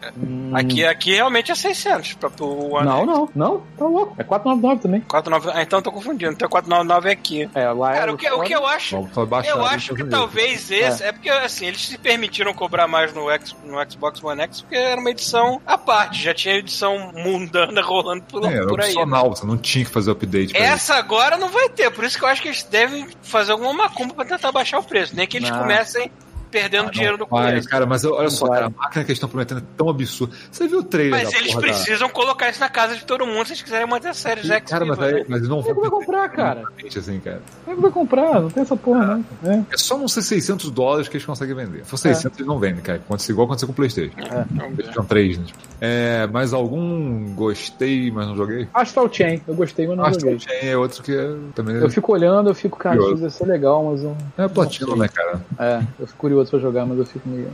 Aqui, 0.54 0.86
aqui 0.86 1.14
realmente 1.14 1.52
é 1.52 1.56
600 1.56 2.14
pra, 2.14 2.30
pro 2.30 2.74
One 2.74 2.86
Não, 2.86 3.00
X. 3.00 3.08
não, 3.08 3.30
não, 3.36 3.64
tá 3.78 3.86
louco. 3.86 4.16
É 4.18 4.24
499 4.24 4.82
também. 4.82 5.02
499, 5.02 5.60
ah, 5.60 5.64
então 5.64 5.80
eu 5.80 5.84
tô 5.84 5.92
confundindo. 5.92 6.32
Então 6.32 6.48
499 6.48 7.10
é 7.10 7.12
aqui. 7.12 7.50
É, 7.54 7.70
lá 7.72 7.96
é. 7.96 8.00
Cara, 8.00 8.14
o 8.14 8.18
que, 8.18 8.30
o 8.30 8.42
que 8.42 8.54
eu 8.54 8.66
acho. 8.66 8.96
Vamos 8.96 9.14
só 9.14 9.26
baixar. 9.26 9.52
Eu 9.52 9.66
acho 9.66 9.94
que 9.94 10.04
talvez 10.06 10.72
esse. 10.72 11.04
É. 11.04 11.12
porque, 11.12 11.30
assim, 11.30 11.66
eles 11.68 11.86
se 11.86 11.98
permitiram 11.98 12.54
cobrar 12.54 12.88
mais 12.88 13.14
no, 13.14 13.30
X, 13.30 13.56
no 13.66 13.92
Xbox 13.92 14.24
One 14.24 14.42
X 14.42 14.62
porque 14.62 14.76
era 14.76 15.00
uma 15.00 15.10
edição 15.10 15.62
à 15.66 15.78
parte. 15.78 16.22
Já 16.22 16.34
tinha 16.34 16.56
edição 16.56 17.12
mundana 17.14 17.82
rolando 17.84 18.24
por, 18.24 18.46
É, 18.46 18.58
era 18.58 18.85
aí. 18.86 18.92
opcional, 18.94 19.30
você 19.30 19.46
não 19.46 19.58
tinha 19.58 19.86
que 19.86 19.92
fazer 19.92 20.12
update 20.12 20.54
pra 20.54 20.64
Essa 20.64 20.96
agora 20.96 21.38
não 21.38 21.50
vai 21.50 21.70
ter, 21.70 21.90
por 21.92 22.04
isso 22.04 22.18
que 22.18 22.24
eu 22.24 22.28
acho 22.30 22.42
que 22.42 22.48
eles 22.48 22.64
devem 22.64 23.08
fazer 23.24 23.52
alguma 23.52 23.74
macumba 23.74 24.14
pra 24.14 24.26
tentar 24.26 24.52
baixar 24.52 24.80
o 24.80 24.84
preço. 24.84 25.16
Nem 25.16 25.28
que 25.28 25.38
eles 25.38 25.50
Não. 25.50 25.60
comecem 25.60 26.12
perdendo 26.56 26.90
dinheiro 26.90 27.18
no 27.18 27.28
começo. 27.28 27.68
cara, 27.68 27.86
mas 27.86 28.06
olha 28.06 28.30
só, 28.30 28.48
cara, 28.48 28.68
a 28.68 28.70
máquina 28.70 29.04
que 29.04 29.12
eles 29.12 29.18
estão 29.18 29.28
prometendo 29.28 29.58
é 29.60 29.64
tão 29.76 29.90
absurda. 29.90 30.34
Você 30.50 30.68
viu 30.70 30.80
o 30.80 30.84
trailer 30.84 31.22
Mas 31.24 31.32
da 31.34 31.38
eles 31.40 31.54
porra 31.54 31.68
da- 31.68 31.74
precisam 31.74 32.10
colocar 32.10 32.50
isso 32.50 32.60
na 32.62 32.70
casa 32.70 32.96
de 32.96 33.04
todo 33.06 33.26
mundo 33.28 33.46
se 33.48 33.52
eles 33.54 33.62
quiserem 33.62 33.86
manter 33.88 34.08
a 34.08 34.14
série 34.14 34.42
X. 34.42 34.70
Cara, 34.70 34.86
mas, 34.86 34.98
viva, 34.98 35.10
aí, 35.10 35.14
né? 35.22 35.26
mas 35.28 35.48
não 35.50 35.62
Quem 35.62 35.72
é 35.72 35.76
que 35.76 35.82
vai 35.82 35.90
comprar, 35.90 36.30
cara? 36.30 36.64
Assim, 36.98 37.20
cara. 37.20 37.42
Quem 37.66 37.74
é 37.74 37.76
que 37.76 37.82
vai 37.82 37.92
comprar? 37.92 38.40
Não 38.42 38.50
tem 38.50 38.64
essa 38.64 38.78
porra, 38.78 39.06
não. 39.44 39.52
É. 39.52 39.64
É 39.74 39.78
só 39.78 39.98
não 39.98 40.08
ser 40.08 40.22
600 40.22 40.72
dólares 40.72 41.10
que 41.10 41.18
eles 41.18 41.26
conseguem 41.26 41.56
vender. 41.56 41.84
Se 41.84 41.90
for 41.90 41.98
600, 41.98 42.38
eles 42.38 42.48
não 42.48 42.58
vendem, 42.58 42.82
cara. 42.82 43.00
Acontece 43.00 43.32
igual 43.32 43.46
aconteceu 43.46 43.68
com 43.68 43.74
o 43.74 43.76
PlayStation. 43.76 44.16
Ver. 44.16 44.72
Eles 44.80 44.92
tinham 44.92 45.06
3, 45.06 45.38
né? 45.40 45.46
É, 45.82 46.28
mais 46.28 46.54
algum 46.54 47.34
gostei, 47.36 48.10
mas 48.12 48.28
não 48.28 48.36
joguei? 48.38 48.68
Astral 48.74 49.12
Chain, 49.12 49.42
eu 49.46 49.56
gostei, 49.56 49.86
mas 49.88 49.98
não 49.98 50.06
Astral 50.06 50.32
joguei. 50.32 50.40
Chain 50.40 50.70
é 50.70 50.78
outro 50.78 51.04
que 51.04 51.12
é, 51.16 51.36
também 51.54 51.76
Eu 51.76 51.90
fico 51.90 52.14
olhando, 52.14 52.50
eu 52.50 52.56
fico, 52.56 52.78
cara, 52.78 52.96
isso 53.14 53.30
ser 53.30 53.46
legal, 53.46 53.84
mas 53.92 54.04
eu. 54.04 54.16
é 54.38 54.48
platino, 54.48 54.96
né, 54.96 55.08
cara? 55.08 55.42
É, 55.60 55.82
eu 56.00 56.08
fico 56.08 56.20
curioso 56.20 56.45
curioso 56.46 56.52
pra 56.52 56.60
jogar, 56.60 56.86
mas 56.86 57.00
eu 57.00 57.06
fico 57.06 57.28
meio. 57.28 57.52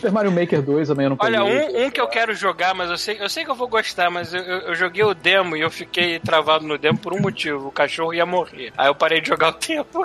Super 0.00 0.12
Mario 0.12 0.32
Maker 0.32 0.62
2 0.62 0.88
também 0.88 1.04
eu 1.04 1.10
não 1.10 1.16
Olha, 1.20 1.44
um, 1.44 1.84
um 1.84 1.90
que 1.90 2.00
eu 2.00 2.08
quero 2.08 2.34
jogar, 2.34 2.74
mas 2.74 2.88
eu 2.88 2.96
sei, 2.96 3.18
eu 3.20 3.28
sei 3.28 3.44
que 3.44 3.50
eu 3.50 3.54
vou 3.54 3.68
gostar, 3.68 4.10
mas 4.10 4.32
eu, 4.32 4.40
eu, 4.40 4.74
joguei 4.74 5.04
o 5.04 5.12
demo 5.12 5.56
e 5.56 5.60
eu 5.60 5.70
fiquei 5.70 6.18
travado 6.18 6.66
no 6.66 6.78
demo 6.78 6.98
por 6.98 7.12
um 7.12 7.20
motivo. 7.20 7.68
O 7.68 7.72
cachorro 7.72 8.14
ia 8.14 8.24
morrer. 8.24 8.72
Aí 8.78 8.88
eu 8.88 8.94
parei 8.94 9.20
de 9.20 9.28
jogar 9.28 9.48
o 9.48 9.52
tempo 9.60 10.02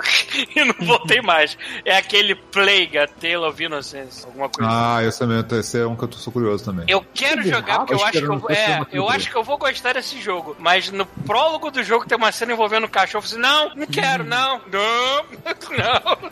e 0.54 0.64
não 0.64 0.74
voltei 0.86 1.22
mais. 1.22 1.56
É 1.82 1.96
aquele 1.96 2.34
Plague, 2.34 2.98
a 2.98 3.06
Tale 3.06 3.36
of 3.36 3.62
Innocence, 3.62 4.26
alguma 4.26 4.48
coisa 4.50 4.70
assim. 4.70 4.80
Ah, 4.80 5.04
esse, 5.04 5.18
também, 5.18 5.58
esse 5.58 5.78
é 5.78 5.86
um 5.86 5.96
que 5.96 6.04
eu 6.04 6.08
tô 6.08 6.18
sou 6.18 6.32
curioso 6.32 6.64
também. 6.64 6.84
Eu 6.88 7.04
quero 7.14 7.42
Que 7.42 7.48
jogar 7.48 7.78
porque 7.78 7.94
eu 7.94 8.04
Acho 8.04 8.18
que 8.20 8.24
eu, 8.26 8.32
um- 8.34 8.50
é, 8.50 8.86
eu 8.92 9.08
acho 9.08 9.30
que 9.30 9.36
eu 9.36 9.44
vou 9.44 9.56
gostar 9.56 9.94
desse 9.94 10.20
jogo. 10.20 10.54
Mas 10.58 10.90
no 10.90 11.06
prólogo 11.06 11.70
do 11.70 11.82
jogo 11.82 12.06
tem 12.06 12.18
uma 12.18 12.32
cena 12.32 12.52
envolvendo 12.52 12.84
o 12.84 12.88
cachorro. 12.88 13.24
Eu 13.24 13.28
falei, 13.28 13.42
não, 13.42 13.74
não 13.74 13.86
quero, 13.86 14.24
não, 14.24 14.60
não, 14.70 15.24
não. 15.78 16.30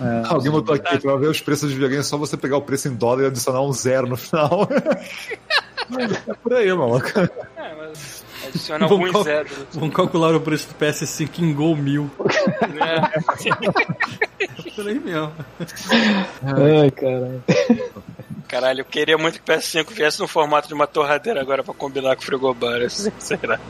É. 0.00 0.22
Alguém 0.32 0.50
botou 0.50 0.74
aqui, 0.74 0.98
pra 0.98 1.16
ver 1.16 1.28
os 1.28 1.40
preços 1.40 1.68
de 1.68 1.74
videogame 1.74 2.00
é 2.00 2.04
só 2.04 2.16
você 2.16 2.36
pegar 2.36 2.56
o 2.56 2.62
preço 2.62 2.88
em 2.88 2.94
dólar 2.94 3.22
e 3.22 3.26
adicionar 3.26 3.62
um 3.62 3.72
zero 3.72 4.06
no 4.06 4.16
final. 4.16 4.68
é 6.28 6.34
por 6.34 6.54
aí, 6.54 6.72
maluco. 6.72 7.08
É, 7.56 7.74
mas 7.76 8.24
adiciona 8.46 8.88
Vamos 8.88 9.06
alguns 9.06 9.24
zeros. 9.24 9.52
Vamos 9.72 9.94
calcular 9.94 10.34
o 10.34 10.40
preço 10.40 10.68
do 10.68 10.74
PS5 10.74 11.38
em 11.38 11.54
Gol 11.54 11.76
mil. 11.76 12.10
Né? 12.74 13.10
É 14.42 14.70
por 14.74 14.88
aí 14.88 14.98
mesmo. 14.98 15.32
Ai, 16.42 16.90
caralho. 16.90 17.44
Caralho, 18.48 18.80
eu 18.80 18.84
queria 18.84 19.16
muito 19.16 19.40
que 19.40 19.52
o 19.52 19.54
PS5 19.54 19.90
viesse 19.92 20.20
no 20.20 20.26
formato 20.26 20.66
de 20.66 20.74
uma 20.74 20.86
torradeira 20.86 21.40
agora 21.40 21.62
pra 21.62 21.72
combinar 21.72 22.16
com 22.16 22.22
o 22.22 22.24
frigobar. 22.24 22.80
Será? 22.90 23.60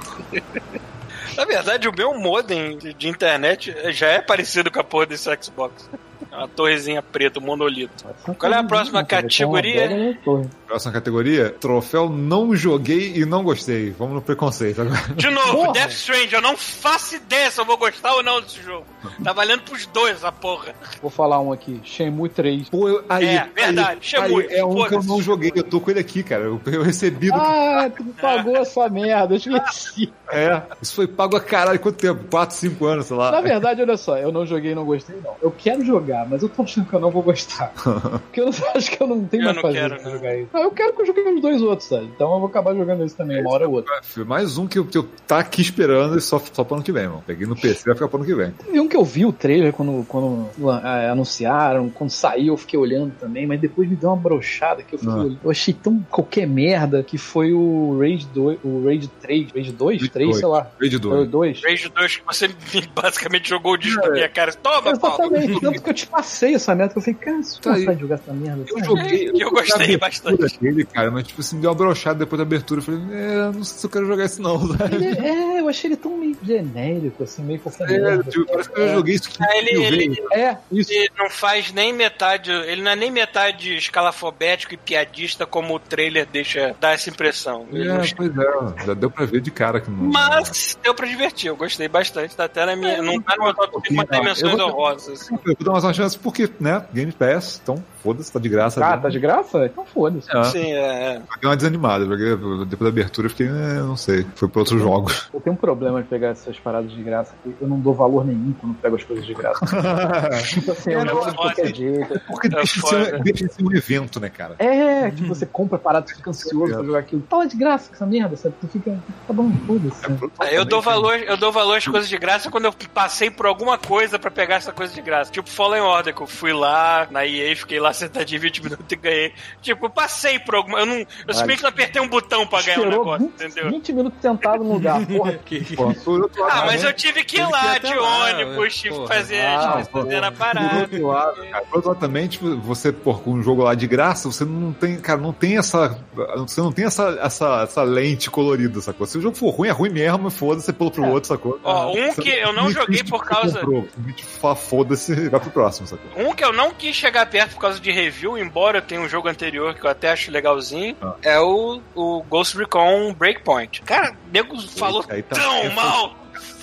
Na 1.36 1.44
verdade, 1.44 1.88
o 1.88 1.92
meu 1.92 2.14
modem 2.14 2.78
de 2.78 3.08
internet 3.08 3.74
já 3.92 4.08
é 4.08 4.20
parecido 4.20 4.70
com 4.70 4.80
a 4.80 4.84
porra 4.84 5.06
desse 5.06 5.30
Xbox. 5.42 5.88
É 6.30 6.36
uma 6.36 6.48
torrezinha 6.48 7.02
preta, 7.02 7.38
um 7.40 7.42
monolito. 7.42 8.04
Qual 8.38 8.52
é 8.52 8.56
a 8.56 8.64
próxima 8.64 9.04
categoria? 9.04 10.18
Próxima 10.66 10.92
categoria: 10.92 11.50
troféu 11.50 12.08
não 12.08 12.54
joguei 12.54 13.12
e 13.16 13.24
não 13.24 13.42
gostei. 13.42 13.90
Vamos 13.90 14.14
no 14.14 14.22
preconceito 14.22 14.82
agora. 14.82 15.00
De 15.16 15.30
novo, 15.30 15.52
Porra! 15.52 15.72
Death 15.72 15.90
Strange, 15.92 16.34
eu 16.34 16.40
não 16.40 16.56
faço 16.56 17.16
ideia 17.16 17.50
se 17.50 17.60
eu 17.60 17.64
vou 17.64 17.76
gostar 17.76 18.14
ou 18.14 18.22
não 18.22 18.40
desse 18.40 18.62
jogo. 18.62 18.86
Tá 19.22 19.32
valendo 19.32 19.62
pros 19.62 19.86
dois 19.86 20.16
essa 20.16 20.32
porra. 20.32 20.74
Vou 21.00 21.10
falar 21.10 21.40
um 21.40 21.52
aqui. 21.52 21.80
Shenmue 21.84 22.28
3. 22.28 22.68
Pô, 22.68 22.88
eu- 22.88 23.04
aí, 23.08 23.26
É, 23.26 23.48
verdade, 23.54 23.90
aí, 23.90 23.98
Shenmue, 24.00 24.46
aí, 24.48 24.56
é 24.58 24.64
um 24.64 24.84
que 24.86 24.94
eu 24.94 25.02
não 25.02 25.20
joguei, 25.20 25.52
eu 25.54 25.62
tô 25.64 25.80
com 25.80 25.90
ele 25.90 26.00
aqui, 26.00 26.22
cara. 26.22 26.44
Eu, 26.44 26.60
eu 26.66 26.82
recebi 26.82 27.30
do. 27.30 27.36
Ah, 27.36 27.90
tu 27.94 28.04
me 28.04 28.12
pagou 28.12 28.56
essa 28.56 28.88
merda, 28.88 29.34
eu 29.34 29.38
esqueci. 29.38 30.12
É, 30.30 30.62
isso 30.80 30.94
foi 30.94 31.06
pago 31.06 31.36
a 31.36 31.40
caralho. 31.40 31.78
Quanto 31.80 31.96
tempo? 31.96 32.24
4, 32.30 32.56
5 32.56 32.86
anos, 32.86 33.06
sei 33.06 33.16
lá. 33.16 33.30
Na 33.30 33.40
verdade, 33.40 33.82
olha 33.82 33.96
só, 33.96 34.16
eu 34.16 34.32
não 34.32 34.46
joguei 34.46 34.72
e 34.72 34.74
não 34.74 34.84
gostei, 34.84 35.16
não. 35.22 35.34
Eu 35.42 35.50
quero 35.50 35.84
jogar, 35.84 36.11
mas 36.28 36.42
eu 36.42 36.48
tô 36.48 36.62
achando 36.62 36.86
que 36.88 36.94
eu 36.94 37.00
não 37.00 37.10
vou 37.10 37.22
gostar. 37.22 37.72
Porque 38.22 38.40
eu 38.40 38.46
não- 38.46 38.52
acho 38.74 38.90
que 38.90 39.02
eu 39.02 39.06
não 39.06 39.24
tenho 39.24 39.42
Eu 39.42 39.44
mais 39.46 39.56
não 39.56 39.62
fazer 39.62 39.78
quero, 39.78 39.94
pra 39.96 40.04
não. 40.04 40.12
jogar 40.12 40.36
isso. 40.38 40.48
Ah, 40.52 40.60
eu 40.60 40.70
quero 40.70 40.92
que 40.94 41.02
eu 41.02 41.06
jogue 41.06 41.20
os 41.20 41.40
dois 41.42 41.62
outros, 41.62 41.88
sabe? 41.88 42.04
Então 42.14 42.32
eu 42.32 42.38
vou 42.40 42.48
acabar 42.48 42.74
jogando 42.74 43.04
esse 43.04 43.16
também, 43.16 43.40
uma 43.40 43.50
hora 43.52 43.66
ou 43.68 43.74
outra. 43.74 44.00
Mais 44.26 44.58
um 44.58 44.66
que 44.66 44.78
eu, 44.78 44.84
que 44.84 44.96
eu 44.98 45.08
tá 45.26 45.38
aqui 45.38 45.60
esperando 45.62 46.16
e 46.16 46.20
só, 46.20 46.40
só 46.52 46.64
pro 46.64 46.74
ano 46.76 46.84
que 46.84 46.92
vem, 46.92 47.06
mano. 47.08 47.22
Peguei 47.26 47.46
no 47.46 47.56
PC, 47.56 47.84
vai 47.86 47.94
ficar 47.94 48.08
pro 48.08 48.18
ano 48.18 48.26
que 48.26 48.34
vem. 48.34 48.50
Teve 48.52 48.80
um 48.80 48.88
que 48.88 48.96
eu 48.96 49.04
vi 49.04 49.24
o 49.26 49.32
trailer 49.32 49.72
quando, 49.72 50.04
quando 50.06 50.48
ah, 50.70 51.10
anunciaram, 51.10 51.88
quando 51.90 52.10
saiu 52.10 52.52
eu 52.52 52.56
fiquei 52.56 52.78
olhando 52.78 53.12
também, 53.18 53.46
mas 53.46 53.60
depois 53.60 53.88
me 53.88 53.96
deu 53.96 54.10
uma 54.10 54.16
brochada 54.16 54.82
que 54.82 54.94
eu 54.94 54.98
fiquei 54.98 55.14
Ah. 55.14 55.18
olhando. 55.18 55.38
Eu 55.42 55.50
achei 55.50 55.72
tão 55.74 56.00
qualquer 56.10 56.46
merda 56.46 57.02
que 57.02 57.16
foi 57.18 57.52
o 57.52 57.98
Rage 58.00 58.26
2, 58.32 58.58
o 58.64 58.84
Rage 58.84 59.08
3, 59.20 59.50
Rage 59.54 59.72
2, 59.72 59.98
Rage 60.00 60.10
3, 60.10 60.28
2. 60.30 60.38
sei 60.38 60.48
lá. 60.48 60.66
Rage 60.80 60.98
Foi 60.98 61.10
o 61.22 61.26
2. 61.26 61.28
2? 61.30 61.62
Rage 61.64 61.88
2 61.88 62.16
que 62.16 62.22
você 62.26 62.48
basicamente 62.94 63.48
jogou 63.48 63.72
o 63.72 63.76
disco 63.76 64.00
na 64.06 64.10
minha 64.12 64.28
cara. 64.28 64.52
Toma. 64.52 64.90
Exatamente, 64.90 65.60
tanto 65.60 65.82
que 65.82 65.90
eu 65.90 65.94
passei 66.06 66.54
essa 66.54 66.74
merda, 66.74 66.92
que 66.92 66.98
eu 66.98 67.02
falei, 67.02 67.18
cara, 67.20 67.42
se 67.42 67.60
Tá 67.60 67.72
aí. 67.74 67.80
vontade 67.80 67.96
de 67.96 68.02
jogar 68.02 68.14
essa 68.16 68.32
merda. 68.32 68.64
Eu 68.68 68.84
joguei. 68.84 69.30
Eu 69.34 69.50
gostei 69.50 69.78
joguei 69.78 69.94
a 69.94 69.98
bastante. 69.98 70.58
Dele, 70.60 70.84
cara, 70.84 71.10
mas 71.10 71.26
tipo 71.26 71.40
assim, 71.40 71.60
deu 71.60 71.70
uma 71.70 71.76
brochada 71.76 72.18
depois 72.20 72.38
da 72.38 72.42
abertura. 72.42 72.80
Eu 72.80 72.84
falei, 72.84 73.00
é, 73.12 73.36
não 73.52 73.64
sei 73.64 73.78
se 73.78 73.86
eu 73.86 73.90
quero 73.90 74.06
jogar 74.06 74.24
isso 74.24 74.40
não? 74.42 74.60
Ele- 74.92 75.18
é, 75.18 75.60
eu 75.60 75.68
achei 75.68 75.88
ele 75.88 75.96
tão 75.96 76.16
meio 76.16 76.36
genérico, 76.42 77.22
assim, 77.24 77.42
meio 77.42 77.60
qualquer 77.60 77.90
É, 77.90 77.98
merda. 78.00 78.30
tipo, 78.30 78.46
parece 78.46 78.70
que 78.70 78.80
eu 78.80 78.88
já 78.88 78.94
joguei 78.94 79.14
isso 79.14 79.28
15 79.30 79.42
Ah, 79.42 79.56
ele- 79.58 79.84
ele-. 79.84 80.22
É, 80.32 80.56
isso. 80.70 80.92
Ele 80.92 81.10
não 81.18 81.30
faz 81.30 81.72
nem 81.72 81.92
metade. 81.92 82.50
Ele 82.50 82.82
não 82.82 82.90
é 82.90 82.96
nem 82.96 83.10
metade 83.10 83.76
escalafobético 83.76 84.74
e 84.74 84.76
piadista 84.76 85.46
como 85.46 85.74
o 85.74 85.78
trailer 85.78 86.26
deixa 86.30 86.74
dar 86.80 86.92
essa 86.94 87.08
impressão. 87.10 87.66
Ele 87.72 87.84
não- 87.88 87.96
É, 88.02 88.14
pois 88.16 88.30
é, 88.38 88.84
já 88.86 88.94
deu 88.94 89.10
pra 89.10 89.24
ver 89.26 89.40
de 89.40 89.50
cara 89.50 89.80
que 89.80 89.90
não. 89.90 89.98
Mas 90.04 90.76
deu 90.82 90.94
pra 90.94 91.06
divertir, 91.06 91.48
eu 91.48 91.56
gostei 91.56 91.88
bastante. 91.88 92.34
Tá 92.36 92.44
até 92.44 92.64
na 92.66 92.76
minha. 92.76 93.02
Não 93.02 93.20
tá 93.20 93.34
no 93.36 93.44
meu 93.44 93.54
top 93.54 93.72
5, 93.88 93.94
mas 93.94 94.08
tem 94.08 94.18
Não, 94.18 94.24
menções 94.26 94.52
eu 94.52 94.58
vou- 94.58 94.68
honrosas. 94.68 95.30
Eu 95.30 95.38
vou 95.44 95.54
dar 95.60 95.72
mais 95.82 95.84
uma 95.84 95.92
chance 95.94 96.18
porque, 96.18 96.48
né, 96.60 96.84
Game 96.92 97.10
Pass, 97.12 97.60
então 97.62 97.82
foda-se, 98.02 98.32
tá 98.32 98.38
de 98.38 98.48
graça. 98.48 98.84
Ah, 98.84 98.90
já. 98.90 98.98
tá 98.98 99.08
de 99.08 99.18
graça? 99.20 99.66
Então 99.66 99.84
foda-se. 99.86 100.28
É, 100.36 100.44
Sim, 100.44 100.72
é. 100.72 101.22
deu 101.40 101.50
uma 101.50 101.56
desanimada, 101.56 102.04
porque 102.06 102.36
depois 102.66 102.80
da 102.80 102.88
abertura 102.88 103.26
eu 103.26 103.30
fiquei, 103.30 103.46
é, 103.46 103.80
não 103.80 103.96
sei, 103.96 104.26
foi 104.34 104.48
pra 104.48 104.60
outros 104.60 104.80
jogos. 104.80 105.28
Eu 105.32 105.40
tenho 105.40 105.54
um 105.54 105.58
problema 105.58 106.02
de 106.02 106.08
pegar 106.08 106.28
essas 106.28 106.58
paradas 106.58 106.90
de 106.90 107.02
graça. 107.02 107.32
Eu 107.60 107.68
não 107.68 107.78
dou 107.78 107.94
valor 107.94 108.24
nenhum 108.24 108.52
quando 108.60 108.74
pego 108.74 108.96
as 108.96 109.04
coisas 109.04 109.24
de 109.24 109.34
graça. 109.34 109.64
Tipo 110.48 110.72
assim, 110.72 110.92
eu 110.92 111.00
É, 111.00 111.04
não 111.04 111.14
não, 111.14 111.30
de 111.30 111.36
qualquer 111.36 111.74
jeito. 111.74 112.20
Porque 112.26 112.46
É 112.48 112.50
deixa, 112.50 112.80
de 112.80 112.88
ser, 112.88 113.22
deixa 113.22 113.46
de 113.46 113.52
ser 113.54 113.64
um 113.64 113.72
evento, 113.74 114.20
né, 114.20 114.28
cara? 114.28 114.54
É, 114.58 115.10
tipo, 115.10 115.28
você 115.28 115.46
compra 115.46 115.78
parada, 115.78 116.06
tu 116.06 116.16
fica 116.16 116.30
ansioso 116.30 116.72
pra 116.74 116.82
jogar 116.82 116.98
aquilo. 117.00 117.22
Fala 117.28 117.46
de 117.46 117.56
graça 117.56 117.88
com 117.88 117.94
essa 117.94 118.06
merda, 118.06 118.36
sabe? 118.36 118.54
Tu 118.60 118.68
fica, 118.68 118.98
tá 119.26 119.32
bom, 119.32 119.50
foda-se. 119.66 120.02
É, 120.40 120.58
Eu 120.58 120.64
dou 120.64 120.80
valor, 120.82 121.16
eu 121.18 121.36
dou 121.36 121.52
valor 121.52 121.76
às 121.76 121.86
coisas 121.86 122.08
de 122.08 122.18
graça 122.18 122.50
quando 122.50 122.64
eu 122.64 122.74
passei 122.92 123.30
por 123.30 123.46
alguma 123.46 123.78
coisa 123.78 124.18
pra 124.18 124.30
pegar 124.30 124.56
essa 124.56 124.72
coisa 124.72 124.92
de 124.92 125.00
graça. 125.02 125.30
Tipo 125.30 125.48
Fallen 125.48 125.82
Order, 125.82 126.14
que 126.14 126.22
eu 126.22 126.26
fui 126.26 126.52
lá 126.52 127.06
na 127.10 127.26
EA, 127.26 127.54
fiquei 127.56 127.78
lá 127.80 127.91
sentadinho 127.92 128.40
20 128.40 128.62
minutos 128.62 128.86
e 128.90 128.96
ganhei. 128.96 129.32
Tipo, 129.60 129.88
passei 129.90 130.38
por 130.38 130.54
alguma. 130.54 130.80
Eu 130.80 130.86
não. 130.86 130.96
Eu 130.96 131.06
simplesmente 131.34 131.62
não 131.62 131.68
apertei 131.70 132.00
um 132.02 132.08
botão 132.08 132.46
pra 132.46 132.62
ganhar 132.62 132.78
o 132.78 132.82
Esperou 132.84 133.04
negócio, 133.04 133.26
20, 133.26 133.34
entendeu? 133.34 133.70
20 133.70 133.92
minutos 133.92 134.18
sentado 134.22 134.64
no 134.64 134.72
lugar, 134.74 135.06
porra. 135.06 135.32
Que- 135.44 135.76
por 135.76 136.20
lado, 136.20 136.30
Ah, 136.50 136.64
mas 136.66 136.82
né, 136.82 136.88
eu 136.88 136.92
tive 136.92 137.24
que 137.24 137.36
ir 137.36 137.46
que 137.46 137.52
lá 137.52 137.78
de 137.78 137.94
lá, 137.94 138.24
ônibus, 138.26 138.74
tive 138.76 138.94
que 138.94 139.00
porra. 139.00 139.14
fazer, 139.14 139.40
Ah, 139.40 139.82
que 139.84 139.92
fazer 139.92 140.20
na 140.20 140.30
Por 140.30 140.38
parada. 140.38 140.78
outro 140.80 141.06
lado, 141.06 141.36
cara, 141.50 141.64
por 141.64 141.76
outro 141.76 141.88
lado 141.90 142.00
também, 142.00 142.26
tipo, 142.28 142.56
você, 142.58 142.92
pô, 142.92 143.14
com 143.14 143.32
um 143.32 143.42
jogo 143.42 143.62
lá 143.62 143.74
de 143.74 143.86
graça, 143.86 144.30
você 144.30 144.44
não 144.44 144.72
tem, 144.72 144.96
cara, 145.00 145.20
não 145.20 145.32
tem 145.32 145.58
essa. 145.58 145.98
Você 146.36 146.60
não 146.60 146.72
tem 146.72 146.84
essa, 146.84 147.18
essa, 147.22 147.62
essa 147.62 147.82
lente 147.82 148.30
colorida, 148.30 148.80
sacou? 148.80 149.06
Se 149.06 149.18
o 149.18 149.20
jogo 149.20 149.36
for 149.36 149.50
ruim, 149.50 149.68
é 149.68 149.72
ruim 149.72 149.90
mesmo, 149.90 150.30
foda-se, 150.30 150.66
você 150.66 150.72
pula 150.72 150.90
pro 150.90 151.04
É. 151.04 151.08
outro, 151.08 151.28
sacou? 151.28 151.58
Ó, 151.64 151.90
um 151.92 152.12
Você 152.12 152.22
que 152.22 152.30
eu 152.30 152.52
não 152.52 152.70
joguei 152.70 153.02
por 153.04 153.22
que 153.22 153.28
você 153.34 153.60
causa- 153.60 154.56
foda-se 154.56 155.28
vai 155.28 155.40
pro 155.40 155.50
próximo, 155.50 155.86
sacou? 155.86 156.10
Um 156.16 156.34
que 156.34 156.44
eu 156.44 156.52
não 156.52 156.70
quis 156.72 156.94
chegar 156.94 157.26
perto 157.26 157.54
por 157.54 157.60
causa 157.60 157.80
de 157.82 157.90
review, 157.90 158.38
embora 158.38 158.78
eu 158.78 158.82
tenha 158.82 159.00
um 159.00 159.08
jogo 159.08 159.28
anterior 159.28 159.74
que 159.74 159.84
eu 159.84 159.90
até 159.90 160.10
acho 160.12 160.30
legalzinho, 160.30 160.96
Ah. 161.02 161.14
é 161.22 161.38
o, 161.40 161.80
o 161.94 162.22
Ghost 162.28 162.56
Recon 162.56 163.12
Breakpoint. 163.12 163.82
Cara, 163.82 164.12
o 164.12 164.32
nego 164.32 164.58
falou 164.68 165.04
aí 165.08 165.22
tá- 165.22 165.36
tão 165.36 165.70
mal 165.74 166.16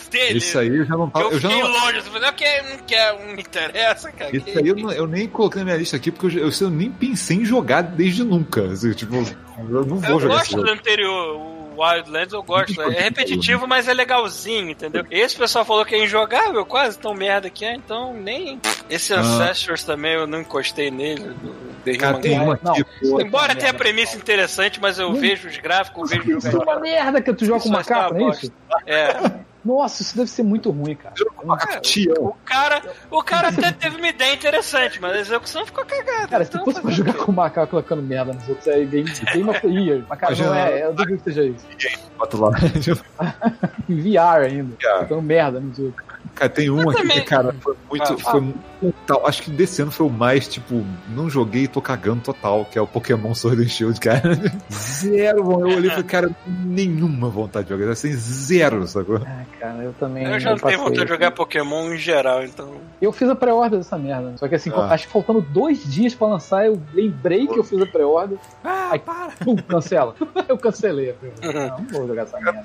dele. 0.10 0.40
Esse 0.40 0.58
aí 0.58 0.70
eu 0.76 0.86
já 0.86 0.96
não 0.98 1.08
tava. 1.10 1.26
eu, 1.26 1.32
Eu 1.34 1.40
já 1.40 1.50
fiquei 1.50 1.64
não, 1.64 1.72
longe, 1.72 1.98
eu 1.98 2.04
falei, 2.04 2.30
ok, 2.30 2.48
não 2.72 2.78
quer, 2.80 3.20
não 3.28 3.36
me 3.36 3.42
interessa, 3.44 4.12
cara. 4.12 4.36
esse 4.36 4.58
aí 4.58 4.68
eu, 4.68 4.76
não- 4.76 4.92
eu 4.92 5.06
nem 5.06 5.28
coloquei 5.28 5.60
na 5.60 5.66
minha 5.66 5.78
lista 5.78 5.98
aqui, 5.98 6.12
porque 6.12 6.38
eu, 6.40 6.48
eu, 6.48 6.52
eu 6.62 6.70
nem 6.72 6.90
pensei 6.90 7.38
em 7.38 7.46
jogar 7.46 7.82
desde 7.84 8.24
nunca. 8.24 8.64
assim, 8.72 8.92
tipo, 8.94 9.16
eu 9.16 9.86
não 9.86 9.98
vou 9.98 10.16
Eu 10.16 10.20
jogar 10.20 10.42
esse 10.42 10.54
gosto 10.54 10.56
do 10.56 10.68
jogo. 10.68 10.80
anterior, 10.80 11.36
o 11.36 11.59
Wildlands 11.80 12.34
eu 12.34 12.44
gosto. 12.44 12.82
É 12.82 13.02
repetitivo, 13.02 13.68
mas 13.68 13.88
é 13.88 13.94
legalzinho, 13.94 14.72
entendeu? 14.72 15.06
Esse 15.10 15.36
pessoal 15.36 15.64
falou 15.64 15.86
que 15.86 15.96
é 15.96 16.04
injogável, 16.04 16.66
quase 16.66 16.98
tão 16.98 17.14
merda 17.14 17.50
que 17.50 17.64
é, 17.64 17.74
então 17.76 18.14
nem. 18.14 18.60
Esse 18.90 19.14
Ah. 19.14 19.20
Ancestors 19.20 19.84
também 19.84 20.14
eu 20.14 20.28
não 20.28 20.42
encostei 20.42 20.92
nele. 20.92 21.34
The 21.86 21.96
Cara, 21.96 22.18
Human 22.18 22.22
tem 22.22 22.40
uma 22.40 22.54
aqui, 22.56 22.84
pô. 23.02 23.22
Embora 23.22 23.56
tenha 23.56 23.72
a 23.72 23.74
premissa 23.74 24.18
interessante, 24.18 24.80
mas 24.82 25.00
eu 25.00 25.14
vejo 25.14 25.48
os 25.48 25.58
gráficos, 25.58 26.10
vejo 26.10 26.38
Isso 26.38 26.48
é 26.48 26.58
uma 26.58 26.80
merda 26.80 27.22
que 27.22 27.34
tu 27.34 27.46
joga 27.46 27.62
com 27.62 27.70
macaco, 27.70 28.16
é 28.16 28.20
não 28.20 28.26
uma 28.26 28.34
é 28.34 28.38
isso? 28.38 28.54
É. 28.86 29.49
Nossa, 29.64 30.02
isso 30.02 30.16
deve 30.16 30.30
ser 30.30 30.44
muito 30.44 30.72
ruim, 30.72 30.96
cara. 30.96 31.14
Tião. 31.82 32.16
O 32.20 32.36
cara, 32.46 32.82
o 33.12 33.24
cara 33.24 33.50
até 33.50 33.72
teve 33.72 33.98
uma 33.98 34.08
ideia 34.08 34.34
interessante, 34.34 35.02
mas 35.02 35.14
a 35.14 35.20
execução 35.20 35.66
ficou 35.66 35.86
cagada. 35.86 36.28
Cara, 36.28 36.46
se 36.46 36.52
então, 36.52 36.64
fosse 36.64 36.82
pra 36.82 36.92
jogar 36.92 37.14
com 37.14 37.32
macaco 37.32 37.72
colocando 37.72 38.02
merda 38.02 38.34
nos 38.34 38.48
outros, 38.48 38.68
aí 38.68 38.86
bem, 38.86 39.04
bem 39.34 39.44
uma 39.44 39.58
ia. 39.66 40.06
Mas 40.08 40.20
cara, 40.20 40.36
não 40.36 40.56
é, 40.56 40.84
eu 40.86 40.94
duvido 40.94 41.18
que 41.18 41.24
seja 41.26 41.44
isso. 41.44 41.66
Bota 42.18 42.38
lá. 42.38 42.52
Em 43.90 44.02
VR 44.02 44.46
ainda, 44.46 44.78
colocando 44.78 45.22
merda 45.22 45.60
nos 45.60 45.80
outros. 45.80 46.08
Cara, 46.36 46.50
tem 46.50 46.70
um 46.70 46.82
Eu 46.82 46.90
aqui 46.90 47.02
também. 47.02 47.20
que, 47.20 47.26
cara, 47.26 47.54
foi 47.60 47.76
muito. 47.90 48.14
Ah, 48.14 48.18
foi, 48.18 48.54
Tal, 49.06 49.28
acho 49.28 49.42
que 49.44 49.52
desse 49.52 49.82
ano 49.82 49.92
foi 49.92 50.08
o 50.08 50.10
mais, 50.10 50.48
tipo, 50.48 50.86
não 51.10 51.30
joguei 51.30 51.64
e 51.64 51.68
tô 51.68 51.82
cagando 51.82 52.22
total, 52.22 52.64
que 52.66 52.78
é 52.80 52.82
o 52.82 52.88
Pokémon 52.88 53.34
Sword 53.34 53.62
and 53.64 53.68
Shield, 53.68 54.00
cara. 54.00 54.22
Zero, 54.72 55.44
mano. 55.46 55.70
Eu 55.70 55.78
olhei 55.78 55.88
e 55.88 55.92
falei, 55.92 56.04
cara, 56.06 56.32
nenhuma 56.48 57.30
vontade 57.30 57.68
de 57.68 57.74
jogar, 57.78 57.92
assim, 57.92 58.12
zero, 58.14 58.88
sacou? 58.88 59.18
Ah, 59.26 59.44
cara, 59.60 59.84
eu 59.84 59.94
também. 59.94 60.24
Eu 60.26 60.40
já 60.40 60.52
não 60.52 60.58
tenho 60.58 60.80
vontade 60.80 61.02
de 61.04 61.08
jogar 61.10 61.32
Pokémon 61.32 61.94
em 61.94 61.98
geral, 61.98 62.44
então. 62.44 62.76
Eu 63.02 63.12
fiz 63.12 63.28
a 63.30 63.36
pré-order 63.36 63.80
dessa 63.80 63.98
merda. 63.98 64.34
Só 64.38 64.48
que 64.48 64.56
assim, 64.56 64.70
Ah. 64.74 64.94
acho 64.94 65.08
que 65.08 65.12
faltando 65.14 65.42
dois 65.42 65.84
dias 65.84 66.16
pra 66.16 66.28
lançar, 66.28 66.66
eu 66.66 66.82
lembrei 66.94 67.48
que 67.48 67.58
eu 67.60 67.64
fiz 67.64 67.82
a 67.82 67.86
pré-order. 67.86 68.38
Ah, 68.64 68.90
Ai. 68.92 69.00
para! 69.00 69.32
Pum, 69.44 69.56
cancela. 69.58 70.16
eu 70.48 70.58
cancelei 70.58 71.12
a 71.12 71.14
pré-order. 71.14 71.70
Não, 71.70 71.78
não 71.80 71.86
vou 71.88 72.08
jogar 72.08 72.24
essa 72.24 72.40
merda. 72.40 72.64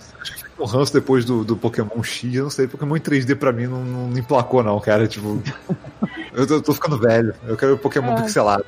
O 0.59 0.65
ranço 0.65 0.93
depois 0.93 1.25
do, 1.25 1.45
do 1.45 1.57
Pokémon 1.57 2.03
X, 2.03 2.35
eu 2.35 2.45
não 2.45 2.51
sei, 2.51 2.69
Pokémon 2.69 2.97
em 2.97 3.01
3D 3.01 3.35
pra 3.37 3.53
mim 3.53 3.67
não, 3.67 3.85
não 3.85 4.17
emplacou, 4.19 4.63
não, 4.63 4.79
cara. 4.81 5.07
Tipo, 5.09 5.43
eu 6.33 6.47
tô, 6.47 6.55
eu 6.55 6.63
tô 6.63 6.73
ficando 6.75 6.99
velho. 6.99 7.35
Eu 7.47 7.57
quero 7.57 7.77
Pokémon 7.79 8.13
Ah. 8.17 8.23
pixelado. 8.23 8.65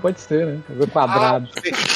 Pode 0.00 0.20
ser, 0.20 0.46
né? 0.46 0.60
Ver 0.68 0.88
quadrado. 0.88 1.48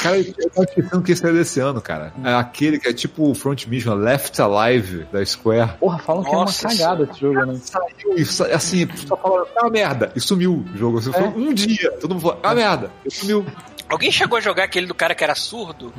Cara, 0.03 0.19
eu 0.19 0.51
tava 0.51 0.67
pensando 0.67 1.03
que 1.03 1.13
esse 1.13 1.25
é 1.25 1.33
desse 1.33 1.61
ano, 1.61 1.81
cara. 1.81 2.13
É 2.25 2.35
aquele 2.35 2.79
que 2.81 2.89
é 2.89 2.93
tipo 2.93 3.31
o 3.31 3.35
Front 3.37 3.67
Mission 3.67 3.95
Left 3.95 4.41
Alive 4.43 5.07
da 5.13 5.25
Square. 5.25 5.75
Porra, 5.79 5.99
falam 6.01 6.25
que 6.25 6.29
é 6.29 6.33
uma 6.33 6.41
Nossa 6.41 6.67
cagada 6.69 7.09
esse 7.09 7.21
jogo, 7.21 7.47
né? 7.47 7.57
Saiu 7.63 8.17
e 8.17 8.25
sa- 8.25 8.47
assim, 8.49 8.89
só 9.07 9.17
falando, 9.17 9.47
é 9.57 9.61
uma 9.61 9.71
merda. 9.71 10.11
E 10.17 10.21
sumiu 10.21 10.65
o 10.75 10.77
jogo. 10.77 10.99
Assim, 10.99 11.13
foi 11.13 11.23
É. 11.23 11.29
um 11.29 11.55
dia. 11.55 11.93
Todo 12.01 12.15
mundo 12.15 12.23
falou, 12.23 12.41
é 12.43 12.47
uma 12.49 12.55
merda. 12.57 12.91
E 13.07 13.15
sumiu. 13.15 13.47
Alguém 13.89 14.11
chegou 14.11 14.37
a 14.37 14.41
jogar 14.41 14.65
aquele 14.65 14.87
do 14.87 14.95
cara 14.95 15.15
que 15.15 15.23
era 15.25 15.35
surdo? 15.37 15.91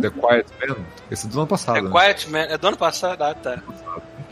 The 0.00 0.10
Quiet 0.10 0.46
Man. 0.68 0.76
Esse 1.10 1.26
é 1.26 1.30
do 1.30 1.38
ano 1.38 1.46
passado. 1.48 1.78
É 1.78 1.82
né? 1.82 1.90
Quiet 1.90 2.30
Man. 2.30 2.38
É 2.40 2.58
do 2.58 2.68
ano 2.68 2.76
passado? 2.76 3.20
Ah, 3.22 3.34
tá. 3.34 3.60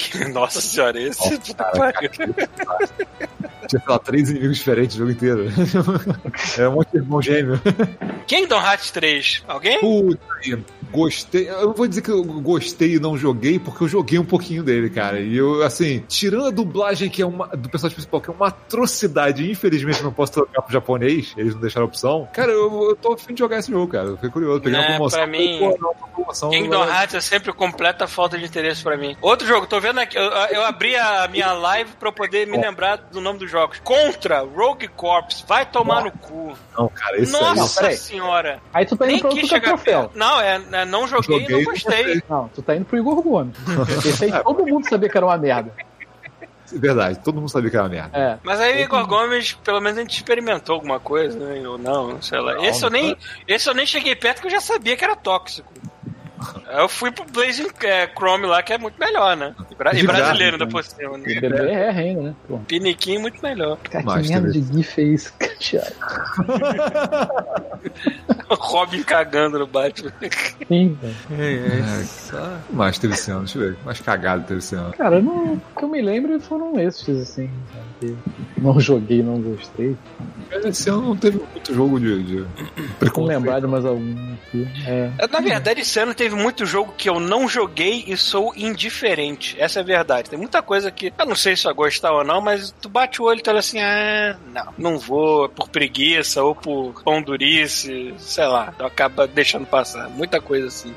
Nossa 0.33 0.61
senhora, 0.61 1.01
esse 1.01 1.21
Nossa, 1.21 1.41
puta 1.41 1.65
cara, 1.65 1.93
pariu. 1.93 2.11
Tinha, 2.11 3.81
sei 3.81 3.81
lá, 3.87 3.99
três 3.99 4.31
inimigos 4.31 4.59
diferentes 4.59 4.97
o 4.97 4.99
jogo 4.99 5.11
inteiro. 5.13 5.47
é 6.59 6.69
um 6.69 6.73
monte 6.73 6.91
de 6.93 6.99
irmão 6.99 7.23
gêmeo. 7.23 7.61
Kingdom 8.27 8.61
Hearts 8.61 8.91
3. 8.91 9.45
Alguém? 9.47 9.81
Puta, 9.81 10.21
gostei. 10.91 11.49
Eu 11.49 11.67
não 11.69 11.73
vou 11.75 11.87
dizer 11.87 12.03
que 12.03 12.11
eu 12.11 12.23
gostei 12.25 12.95
e 12.95 13.01
não 13.01 13.17
joguei, 13.17 13.59
porque 13.59 13.85
eu 13.85 13.89
joguei 13.89 14.19
um 14.19 14.25
pouquinho 14.25 14.63
dele, 14.63 14.91
cara. 14.91 15.21
E 15.21 15.37
eu, 15.37 15.63
assim, 15.63 16.05
tirando 16.09 16.47
a 16.47 16.51
dublagem 16.51 17.09
que 17.11 17.23
é 17.23 17.27
uma, 17.27 17.47
do 17.49 17.69
personagem 17.69 17.95
principal, 17.95 18.21
que 18.21 18.31
é 18.31 18.33
uma 18.33 18.49
atrocidade, 18.49 19.51
infelizmente 19.51 20.03
não 20.03 20.13
posso 20.13 20.33
trocar 20.33 20.63
pro 20.63 20.73
japonês, 20.73 21.33
eles 21.37 21.55
não 21.55 21.61
deixaram 21.61 21.87
a 21.87 21.89
opção. 21.89 22.29
Cara, 22.33 22.51
eu, 22.53 22.89
eu 22.91 22.97
tô 22.97 23.13
afim 23.13 23.35
de 23.35 23.39
jogar 23.41 23.59
esse 23.59 23.71
jogo, 23.71 23.89
cara. 23.93 24.09
Eu 24.09 24.15
fiquei 24.17 24.31
curioso. 24.31 24.61
Peguei 24.61 24.79
É, 24.79 24.83
uma 24.83 24.89
promoção. 24.97 25.19
pra 25.21 25.27
mim, 25.29 25.59
pô, 25.59 25.79
não, 25.81 25.91
uma 25.93 26.09
promoção. 26.09 26.51
Kingdom 26.51 26.85
Hearts 26.85 27.15
é 27.15 27.21
sempre 27.21 27.53
completa 27.53 28.07
falta 28.07 28.39
de 28.39 28.45
interesse 28.45 28.83
pra 28.83 28.97
mim. 28.97 29.17
Outro 29.21 29.47
jogo, 29.47 29.67
tô 29.67 29.81
vendo 29.81 30.01
aqui, 30.01 30.17
eu, 30.17 30.23
eu 30.23 30.65
abri 30.65 30.97
a 30.97 31.29
minha 31.29 31.53
live 31.53 31.91
pra 31.99 32.09
eu 32.09 32.13
poder 32.13 32.47
me 32.47 32.57
lembrar 32.59 32.97
do 32.97 33.21
nome 33.21 33.39
dos 33.39 33.51
jogos. 33.51 33.79
Contra 33.85 34.41
Rogue 34.41 34.89
Corps, 34.89 35.45
vai 35.47 35.65
tomar 35.67 36.05
no 36.05 36.11
cu. 36.13 36.53
Não, 36.77 36.89
cara, 36.89 37.19
esse 37.21 37.33
Nossa 37.33 37.55
Não, 37.55 37.69
peraí. 37.69 37.97
senhora. 37.97 38.61
Aí 38.73 38.87
tu 38.87 38.97
tá 38.97 39.05
indo 39.05 39.13
Nem 39.13 39.21
pra 39.21 39.31
outro 39.31 39.49
que 39.49 39.55
é 39.55 39.61
troféu. 39.61 40.01
perto. 40.03 40.19
Não, 40.31 40.41
é, 40.41 40.63
é, 40.71 40.85
não 40.85 41.09
joguei, 41.09 41.39
e 41.39 41.41
Joguei, 41.41 41.57
não 41.57 41.65
gostei. 41.65 42.23
Não, 42.29 42.49
tu 42.49 42.63
tá 42.63 42.77
indo 42.77 42.85
pro 42.85 42.97
Igor 42.97 43.21
Gomes. 43.21 43.57
Esse 44.07 44.27
aí 44.27 44.33
todo 44.45 44.65
mundo 44.65 44.89
sabia 44.89 45.09
que 45.09 45.17
era 45.17 45.27
uma 45.27 45.37
merda. 45.37 45.73
Verdade, 46.73 47.19
todo 47.19 47.41
mundo 47.41 47.49
sabia 47.51 47.69
que 47.69 47.77
era 47.77 47.85
uma 47.85 47.91
merda. 47.91 48.17
É. 48.17 48.39
Mas 48.45 48.61
aí 48.61 48.77
o 48.77 48.81
Igor 48.85 49.05
Gomes, 49.09 49.55
pelo 49.55 49.81
menos 49.81 49.99
a 49.99 50.03
gente 50.03 50.17
experimentou 50.17 50.77
alguma 50.77 51.01
coisa, 51.01 51.37
né? 51.37 51.69
Ou 51.69 51.77
não, 51.77 52.23
sei 52.23 52.39
lá. 52.39 52.65
esse, 52.65 52.85
eu 52.85 52.91
nem, 52.91 53.17
esse 53.49 53.69
eu 53.69 53.75
nem 53.75 53.85
cheguei 53.85 54.15
perto 54.15 54.41
que 54.41 54.47
eu 54.47 54.53
já 54.53 54.61
sabia 54.61 54.97
que 54.97 55.03
era 55.03 55.17
tóxico. 55.17 55.69
Eu 56.73 56.89
fui 56.89 57.11
pro 57.11 57.25
Blazing 57.25 57.69
é, 57.83 58.07
Chrome 58.07 58.47
lá, 58.47 58.63
que 58.63 58.73
é 58.73 58.79
muito 58.79 58.99
melhor, 58.99 59.37
né? 59.37 59.55
E, 59.71 59.75
bra- 59.75 59.93
e 59.95 60.03
brasileiro 60.03 60.55
ainda 60.55 60.67
por 60.67 60.83
cima. 60.85 61.11
O 61.13 61.17
Né? 61.19 61.33
é 61.73 61.89
ainda, 61.91 62.23
né? 62.23 62.35
Pô. 62.49 62.59
Piniquinho 62.61 63.21
muito 63.21 63.43
melhor. 63.43 63.77
Cara, 63.91 64.03
que 64.23 64.29
merda 64.29 64.51
de 64.53 64.63
gif 64.63 65.01
é 65.01 65.05
isso, 65.05 65.33
Thiago? 65.59 65.95
Robin 68.51 69.03
cagando 69.03 69.59
no 69.59 69.67
Batman. 69.67 70.13
Sim, 70.69 70.99
velho. 71.01 71.17
É, 71.43 72.01
é, 72.01 72.05
só... 72.05 72.59
Mais 72.71 72.99
teve 72.99 73.15
esse 73.15 73.31
ano? 73.31 73.41
Deixa 73.41 73.59
eu 73.59 73.63
ver. 73.63 73.79
O 73.83 73.87
mais 73.87 74.01
cagado 74.01 74.45
teve 74.45 74.59
esse 74.59 74.75
ano. 74.75 74.93
Cara, 74.93 75.21
não, 75.21 75.55
o 75.55 75.61
que 75.77 75.85
eu 75.85 75.89
me 75.89 76.01
lembro 76.03 76.39
foram 76.41 76.79
esses, 76.79 77.09
assim, 77.21 77.51
sabe? 78.01 78.17
Não 78.59 78.79
joguei, 78.81 79.23
não 79.23 79.41
gostei. 79.41 79.97
Mas 80.51 80.65
esse 80.65 80.91
ano 80.91 81.03
não 81.03 81.17
teve 81.17 81.39
muito 81.39 81.75
jogo 81.75 82.01
de, 82.01 82.23
de 82.23 82.47
preconceito. 82.99 83.29
lembrar 83.29 83.61
de 83.61 83.67
mais 83.67 83.85
algum 83.85 84.35
aqui. 84.35 84.69
É. 84.87 85.11
Na 85.31 85.41
verdade, 85.41 85.81
esse 85.81 85.99
ano 85.99 86.15
teve 86.15 86.35
muito 86.35 86.67
jogo 86.67 86.93
que 86.97 87.09
eu 87.09 87.21
não 87.21 87.49
joguei 87.49 88.05
e 88.07 88.17
sou 88.17 88.53
indiferente. 88.57 89.57
Essa 89.59 89.81
é 89.81 89.83
a 89.83 89.87
verdade. 89.87 90.31
Tem 90.31 90.39
muita 90.39 90.61
coisa 90.61 90.91
que 90.91 91.13
eu 91.17 91.27
não 91.27 91.37
sei 91.37 91.57
se 91.57 91.69
eu 91.69 91.75
gostar 91.75 92.13
ou 92.13 92.25
não, 92.25 92.41
mas 92.41 92.75
tu 92.81 92.89
bate 92.89 93.23
o 93.23 93.27
olho 93.27 93.39
e 93.39 93.43
tu 93.43 93.51
olha 93.51 93.61
assim, 93.61 93.79
ah, 93.81 94.37
não, 94.53 94.75
não 94.77 94.99
vou, 94.99 95.49
por 95.49 95.69
preguiça 95.69 96.43
ou 96.43 96.55
por 96.55 97.03
pão 97.05 97.23
durice, 97.23 98.15
sei 98.19 98.47
lá. 98.47 98.73
Tu 98.77 98.85
acaba 98.85 99.27
deixando 99.27 99.67
passar. 99.67 100.09
Muita 100.11 100.41
coisa 100.41 100.67
assim. 100.67 100.93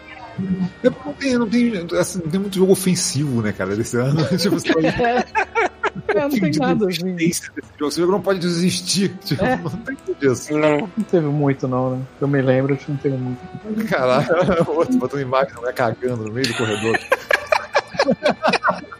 É 0.83 0.89
Não 0.89 1.13
tem, 1.13 1.37
não, 1.37 1.47
tem, 1.47 1.99
assim, 1.99 2.19
não 2.23 2.31
tem 2.31 2.39
muito 2.39 2.57
jogo 2.57 2.71
ofensivo, 2.71 3.41
né, 3.41 3.51
cara, 3.51 3.75
desse 3.75 3.97
ano. 3.97 4.25
tipo, 4.37 4.57
você 4.59 4.73
É, 6.07 6.21
não 6.21 6.29
tem 6.29 6.51
de 6.51 6.59
nada 6.59 6.87
assim. 6.87 7.17
jogo. 7.17 7.87
Esse 7.87 7.99
jogo 7.99 8.11
não 8.11 8.21
pode 8.21 8.39
desistir. 8.39 9.09
Tipo, 9.23 9.43
É. 9.43 9.55
não 9.57 9.69
tem 9.69 9.95
tudo 9.95 10.15
disso. 10.19 10.53
Não. 10.53 10.77
Não 10.97 11.03
teve 11.09 11.25
muito, 11.27 11.67
não, 11.67 11.97
né? 11.97 12.03
Eu 12.19 12.27
me 12.27 12.41
lembro, 12.41 12.73
acho 12.73 12.85
que 12.85 12.91
não 12.91 12.97
teve 12.99 13.17
muito. 13.17 13.39
Caralho, 13.87 14.27
outro 14.69 14.97
botando 14.97 15.21
imagem, 15.21 15.53
não 15.55 15.67
é 15.69 15.73
cagando 15.73 16.23
no 16.25 16.31
meio 16.33 16.47
do 16.47 16.53
corredor. 16.55 16.99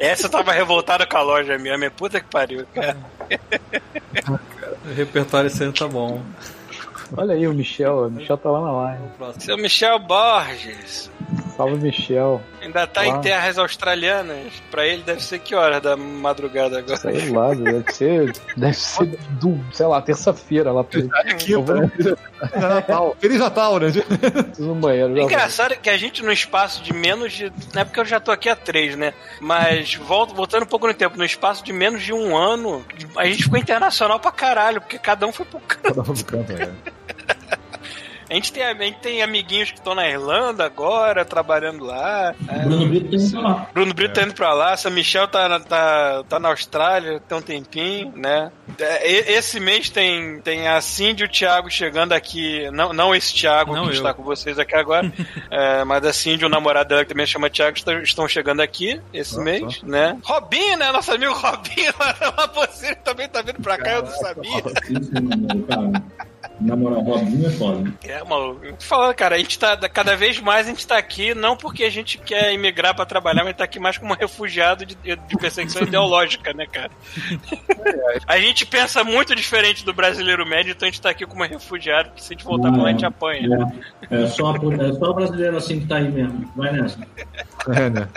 Essa 0.00 0.26
eu 0.26 0.30
tava 0.30 0.52
revoltada 0.52 1.06
com 1.06 1.16
a 1.16 1.22
loja 1.22 1.56
mesmo. 1.58 1.84
É 1.84 1.90
puta 1.90 2.20
que 2.20 2.26
pariu, 2.28 2.66
cara. 2.74 2.96
O 4.84 4.94
repertório 4.94 5.50
ano 5.62 5.72
tá 5.72 5.86
bom. 5.86 6.20
Olha 7.16 7.34
aí 7.34 7.46
o 7.46 7.52
Michel, 7.52 8.06
o 8.06 8.10
Michel 8.10 8.38
tá 8.38 8.50
lá 8.50 8.60
na 8.60 8.72
live. 8.72 9.02
Seu 9.38 9.56
Michel 9.58 9.98
Borges. 9.98 11.10
Salve, 11.56 11.76
Michel. 11.76 12.40
Ainda 12.62 12.86
tá 12.86 13.02
Ah. 13.02 13.06
em 13.08 13.20
terras 13.20 13.58
australianas. 13.58 14.52
Pra 14.70 14.86
ele 14.86 15.02
deve 15.02 15.22
ser 15.22 15.38
que 15.38 15.54
hora 15.54 15.80
da 15.80 15.96
madrugada 15.96 16.78
agora? 16.78 16.96
Sei 16.96 17.28
lá, 17.30 17.52
deve 17.54 17.92
ser. 17.92 18.32
Deve 18.56 18.74
ser 18.74 19.06
do, 19.32 19.60
sei 19.72 19.86
lá, 19.86 20.00
terça-feira 20.00 20.72
lá 20.72 20.82
pra 20.82 20.98
ele. 21.00 21.10
É 21.14 21.24
né? 21.34 22.16
É 22.52 22.58
Natal. 22.58 23.16
Feliz 23.20 23.38
Natal, 23.38 23.78
né? 23.78 23.88
No 24.58 24.74
banheiro. 24.74 25.12
É 25.12 25.14
Já 25.16 25.20
vou. 25.22 25.30
engraçado 25.30 25.76
que 25.76 25.90
a 25.90 25.96
gente, 25.96 26.22
no 26.24 26.32
espaço 26.32 26.82
de 26.82 26.92
menos 26.94 27.32
de. 27.34 27.52
Não 27.74 27.82
é 27.82 27.84
porque 27.84 28.00
eu 28.00 28.04
já 28.06 28.18
tô 28.18 28.30
aqui 28.30 28.48
há 28.48 28.56
três, 28.56 28.96
né? 28.96 29.12
Mas 29.40 29.94
volto, 29.94 30.34
voltando 30.34 30.62
um 30.62 30.66
pouco 30.66 30.86
no 30.86 30.94
tempo, 30.94 31.16
no 31.18 31.24
espaço 31.24 31.62
de 31.64 31.72
menos 31.72 32.02
de 32.02 32.12
um 32.14 32.34
ano, 32.36 32.84
a 33.16 33.26
gente 33.26 33.44
ficou 33.44 33.58
internacional 33.58 34.18
pra 34.18 34.32
caralho, 34.32 34.80
porque 34.80 34.98
cada 34.98 35.26
um 35.26 35.32
foi 35.32 35.44
pro 35.46 35.60
canto. 35.60 35.82
Cada 35.82 36.00
um 36.00 36.14
pro 36.14 36.24
canto, 36.24 36.52
né? 36.54 36.72
A 38.32 38.34
gente 38.34 38.50
tem, 38.50 38.62
a 38.62 38.72
gente 38.74 38.98
tem 39.00 39.22
amiguinhos 39.22 39.70
que 39.70 39.78
estão 39.78 39.94
na 39.94 40.08
Irlanda 40.08 40.64
agora, 40.64 41.22
trabalhando 41.22 41.84
lá. 41.84 42.34
É, 42.48 42.60
Bruno 42.60 42.86
Brito 42.88 43.10
tem 43.10 43.18
que 43.18 43.30
falar. 43.30 43.70
Bruno 43.74 43.92
Brito 43.94 44.14
tá 44.14 44.22
indo 44.22 44.32
pra 44.32 44.54
lá, 44.54 44.72
essa 44.72 44.88
Michelle 44.88 45.28
tá, 45.28 45.46
na- 45.50 45.60
tá, 45.60 46.24
tá 46.26 46.38
na 46.40 46.48
Austrália 46.48 47.20
tem 47.28 47.36
um 47.36 47.42
tempinho, 47.42 48.10
né? 48.16 48.50
É, 48.78 49.32
Esse 49.34 49.60
mês 49.60 49.90
tem, 49.90 50.40
tem 50.40 50.66
a 50.66 50.80
Cindy 50.80 51.24
e 51.24 51.26
o 51.26 51.28
Thiago 51.28 51.70
chegando 51.70 52.12
aqui. 52.14 52.70
Não, 52.70 52.94
não 52.94 53.14
esse 53.14 53.34
Thiago 53.34 53.74
Não 53.74 53.82
que 53.82 53.88
eu. 53.90 53.94
está 53.96 54.14
com 54.14 54.22
vocês 54.22 54.58
aqui 54.58 54.74
agora, 54.76 55.12
é, 55.50 55.84
mas 55.84 56.02
a 56.06 56.12
Cindy, 56.14 56.46
o 56.46 56.48
namorado 56.48 56.88
dela 56.88 57.04
que 57.04 57.10
também 57.10 57.26
chama 57.26 57.50
Thiago, 57.50 57.76
estão, 58.02 58.26
chegando 58.26 58.60
aqui 58.62 58.98
esse 59.12 59.38
Ah, 59.38 59.42
mês, 59.42 59.82
né? 59.82 60.16
Robinho, 60.24 60.78
né? 60.78 60.90
Nosso 60.90 61.12
amigo 61.12 61.34
Robinho 61.34 61.92
lá 62.00 62.16
na 62.18 62.42
Lapoceira 62.44 62.96
também 62.96 63.28
tá 63.28 63.42
vindo 63.42 63.60
pra 63.60 63.76
cá, 63.76 63.90
eu 63.96 64.02
não 64.04 64.10
sabia. 64.10 64.62
Isso, 66.62 66.74
mano, 66.74 66.74
cara. 66.76 66.76
Na 66.76 66.76
moral, 66.76 67.00
Robinho 67.02 67.46
é 67.46 67.50
foda. 67.50 67.92
É, 68.04 68.24
maluco. 68.24 68.64
Eu 68.64 68.72
tô 68.74 68.84
falando, 68.84 69.14
cara, 69.14 69.36
a 69.36 69.38
gente 69.38 69.58
tá. 69.58 69.76
Cada 69.88 70.16
vez 70.16 70.40
mais 70.40 70.66
a 70.66 70.70
gente 70.70 70.86
tá 70.86 70.96
aqui, 70.96 71.34
não 71.34 71.56
porque 71.56 71.84
a 71.84 71.90
gente 71.90 72.18
quer 72.18 72.52
imigrar 72.52 72.94
pra 72.94 73.04
trabalhar, 73.04 73.44
mas 73.44 73.56
tá 73.56 73.64
aqui 73.64 73.78
mais 73.78 73.98
como 73.98 74.14
refugiado 74.14 74.84
de, 74.86 74.94
de 74.94 75.36
perseguição 75.38 75.82
ideológica, 75.86 76.52
né, 76.52 76.66
cara? 76.66 76.90
A 78.26 78.38
gente 78.38 78.64
pensa 78.66 79.02
muito 79.04 79.34
diferente 79.34 79.84
do 79.84 79.92
brasileiro 79.92 80.46
médio, 80.46 80.72
então 80.72 80.86
a 80.86 80.90
gente 80.90 81.00
tá 81.00 81.10
aqui 81.10 81.26
como 81.26 81.44
refugiado, 81.44 82.10
porque 82.10 82.22
se 82.22 82.32
a 82.32 82.36
gente 82.36 82.44
voltar 82.44 82.72
pra 82.72 82.82
lá, 82.82 82.88
a 82.88 82.92
gente 82.92 83.04
apanha. 83.04 83.48
É, 84.10 84.22
é, 84.22 84.26
só, 84.28 84.54
é 84.54 84.92
só 84.98 85.12
brasileiro 85.12 85.56
assim 85.56 85.80
que 85.80 85.86
tá 85.86 85.96
aí 85.96 86.10
mesmo. 86.10 86.50
Vai 86.56 86.72
nessa. 86.72 86.98
É, 87.68 87.90
né? 87.90 88.08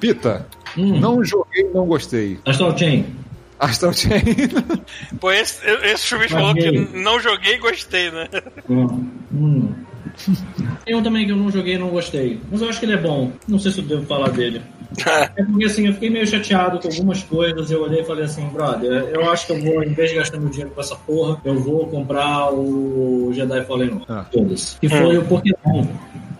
Pita, 0.00 0.46
Hum. 0.76 1.00
não 1.00 1.24
joguei, 1.24 1.64
não 1.72 1.86
gostei. 1.86 2.38
Astral 2.44 2.76
Chain. 2.76 3.06
Astral 3.58 3.92
Chain. 3.92 4.22
Pô, 5.20 5.30
esse, 5.30 5.60
esse 5.84 6.14
Mas 6.14 6.30
falou 6.30 6.54
que 6.54 6.70
não 6.94 7.20
joguei 7.20 7.54
e 7.54 7.58
gostei, 7.58 8.10
né? 8.10 8.28
Hum. 8.68 9.08
Hum. 9.32 9.74
Tem 10.84 10.94
um 10.94 11.02
também 11.02 11.26
que 11.26 11.32
eu 11.32 11.36
não 11.36 11.50
joguei 11.50 11.74
e 11.74 11.78
não 11.78 11.88
gostei. 11.88 12.40
Mas 12.50 12.62
eu 12.62 12.68
acho 12.68 12.80
que 12.80 12.86
ele 12.86 12.94
é 12.94 12.98
bom. 12.98 13.32
Não 13.46 13.58
sei 13.58 13.72
se 13.72 13.78
eu 13.78 13.84
devo 13.84 14.06
falar 14.06 14.30
dele. 14.30 14.62
É 15.36 15.42
porque 15.42 15.64
assim, 15.64 15.86
eu 15.86 15.92
fiquei 15.92 16.08
meio 16.08 16.26
chateado 16.26 16.78
com 16.78 16.88
algumas 16.88 17.22
coisas. 17.22 17.70
Eu 17.70 17.82
olhei 17.82 18.00
e 18.00 18.04
falei 18.04 18.24
assim, 18.24 18.46
brother, 18.48 19.10
eu 19.12 19.30
acho 19.30 19.46
que 19.46 19.52
eu 19.52 19.60
vou, 19.60 19.82
em 19.82 19.92
vez 19.92 20.10
de 20.10 20.16
gastar 20.16 20.38
meu 20.38 20.48
dinheiro 20.48 20.70
com 20.70 20.80
essa 20.80 20.96
porra, 20.96 21.40
eu 21.44 21.58
vou 21.58 21.86
comprar 21.88 22.52
o 22.52 23.30
Jedi 23.34 23.64
Fallen 23.64 23.92
Order. 23.92 24.04
Ah. 24.08 24.26
Todos. 24.30 24.78
Que 24.80 24.88
foi 24.88 25.18
o 25.18 25.24
Pokémon. 25.24 25.86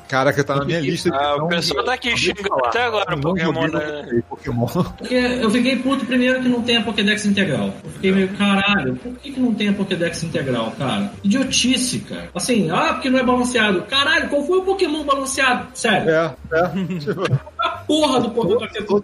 Caraca, 0.09 0.45
tá 0.45 0.57
na 0.57 0.65
minha 0.65 0.81
lista. 0.81 1.11
de 1.11 1.16
Ah, 1.16 1.37
o 1.37 1.49
pessoal 1.49 1.85
tá 1.85 1.95
aqui 1.95 2.16
xingando 2.16 2.55
até 2.65 2.85
agora 2.85 3.15
o 3.15 3.16
Não 3.16 3.35
Pokémon, 3.35 3.69
né? 3.69 4.23
Pokémon. 4.28 4.66
Porque 4.66 5.15
eu 5.15 5.51
fiquei 5.51 5.77
puto 5.77 6.07
primeiro 6.07 6.41
que 6.41 6.49
não 6.49 6.62
tem 6.62 6.77
a 6.77 6.83
Pokédex 6.83 7.27
integral. 7.27 7.74
Eu 7.85 7.91
fiquei 7.91 8.12
meio, 8.12 8.28
caralho, 8.28 8.97
por 8.97 9.12
que, 9.15 9.33
que 9.33 9.41
não 9.41 9.55
tem 9.55 9.69
a 9.69 9.73
Pokédex 9.73 10.23
integral, 10.23 10.73
cara? 10.78 11.12
Idiotice, 11.24 12.01
cara. 12.01 12.31
Assim, 12.35 12.70
ah, 12.70 12.95
porque 12.95 13.11
não 13.11 13.19
é 13.19 13.24
balanceado. 13.24 13.83
Caralho, 13.83 14.28
qual 14.28 14.45
foi 14.45 14.59
o 14.59 14.62
Pokémon 14.62 15.05
balanceado? 15.05 15.69
Sério. 15.74 16.11
É, 16.11 16.35
é. 16.53 17.47
A 17.66 17.70
porra 17.70 18.20
do 18.20 18.30
Pokémon. 18.30 19.01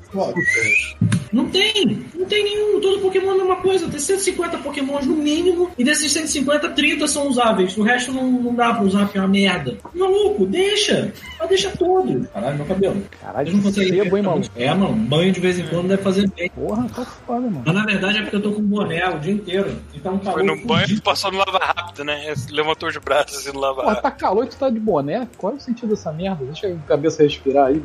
Não 1.33 1.49
tem, 1.49 2.05
não 2.15 2.27
tem 2.27 2.45
nenhum. 2.45 2.79
Todo 2.81 3.01
Pokémon 3.01 3.31
é 3.31 3.35
a 3.35 3.39
mesma 3.39 3.57
coisa. 3.57 3.89
Tem 3.89 3.99
150 3.99 4.59
Pokémons 4.59 5.07
no 5.07 5.15
mínimo, 5.17 5.71
e 5.79 5.83
desses 5.83 6.13
150, 6.13 6.69
30 6.71 7.09
são 7.09 7.27
usáveis. 7.27 7.77
O 7.77 7.83
resto 7.83 8.13
não, 8.13 8.31
não 8.31 8.55
dá 8.55 8.75
pra 8.75 8.83
usar 8.85 9.05
porque 9.05 9.17
é 9.19 9.21
uma 9.23 9.29
merda. 9.29 9.79
Maluco, 9.95 10.45
deixa. 10.47 11.13
Mas 11.39 11.49
deixa 11.49 11.71
todo. 11.71 12.29
Caralho, 12.29 12.57
meu 12.57 12.67
cabelo. 12.67 13.03
Caralho, 13.21 13.49
Eles 13.49 13.65
não 13.65 13.73
sebo, 13.73 14.17
hein, 14.17 14.23
maluco? 14.23 14.47
É, 14.55 14.75
mano, 14.75 14.95
banho 14.95 15.33
de 15.33 15.41
vez 15.41 15.59
em 15.59 15.67
quando 15.67 15.89
deve 15.89 16.03
fazer 16.03 16.29
bem. 16.37 16.51
Porra, 16.51 16.87
tá 16.95 17.05
foda, 17.05 17.41
mano. 17.41 17.63
Mas 17.65 17.75
na 17.75 17.85
verdade 17.87 18.19
é 18.19 18.23
porque 18.23 18.37
eu 18.37 18.43
tô 18.43 18.53
com 18.53 18.63
boné 18.63 19.09
o 19.09 19.19
dia 19.19 19.33
inteiro. 19.33 19.75
Então 19.95 20.19
tá 20.19 20.33
Foi 20.33 20.43
no 20.43 20.57
banho 20.67 20.87
e 20.91 21.01
passou 21.01 21.33
no 21.33 21.39
lava 21.39 21.59
rápido, 21.59 22.05
né? 22.05 22.35
Levantou 22.51 22.89
os 22.89 22.97
braços 22.99 23.39
assim 23.39 23.53
no 23.53 23.61
lava 23.61 23.77
Porra, 23.77 23.89
rápido. 23.89 24.03
tá 24.03 24.11
calor 24.11 24.45
e 24.45 24.49
tu 24.49 24.57
tá 24.57 24.69
de 24.69 24.79
boné? 24.79 25.27
Qual 25.39 25.55
é 25.55 25.57
o 25.57 25.61
sentido 25.61 25.89
dessa 25.89 26.13
merda? 26.13 26.45
Deixa 26.45 26.69
a 26.69 26.77
cabeça 26.87 27.23
respirar 27.23 27.69
aí. 27.69 27.83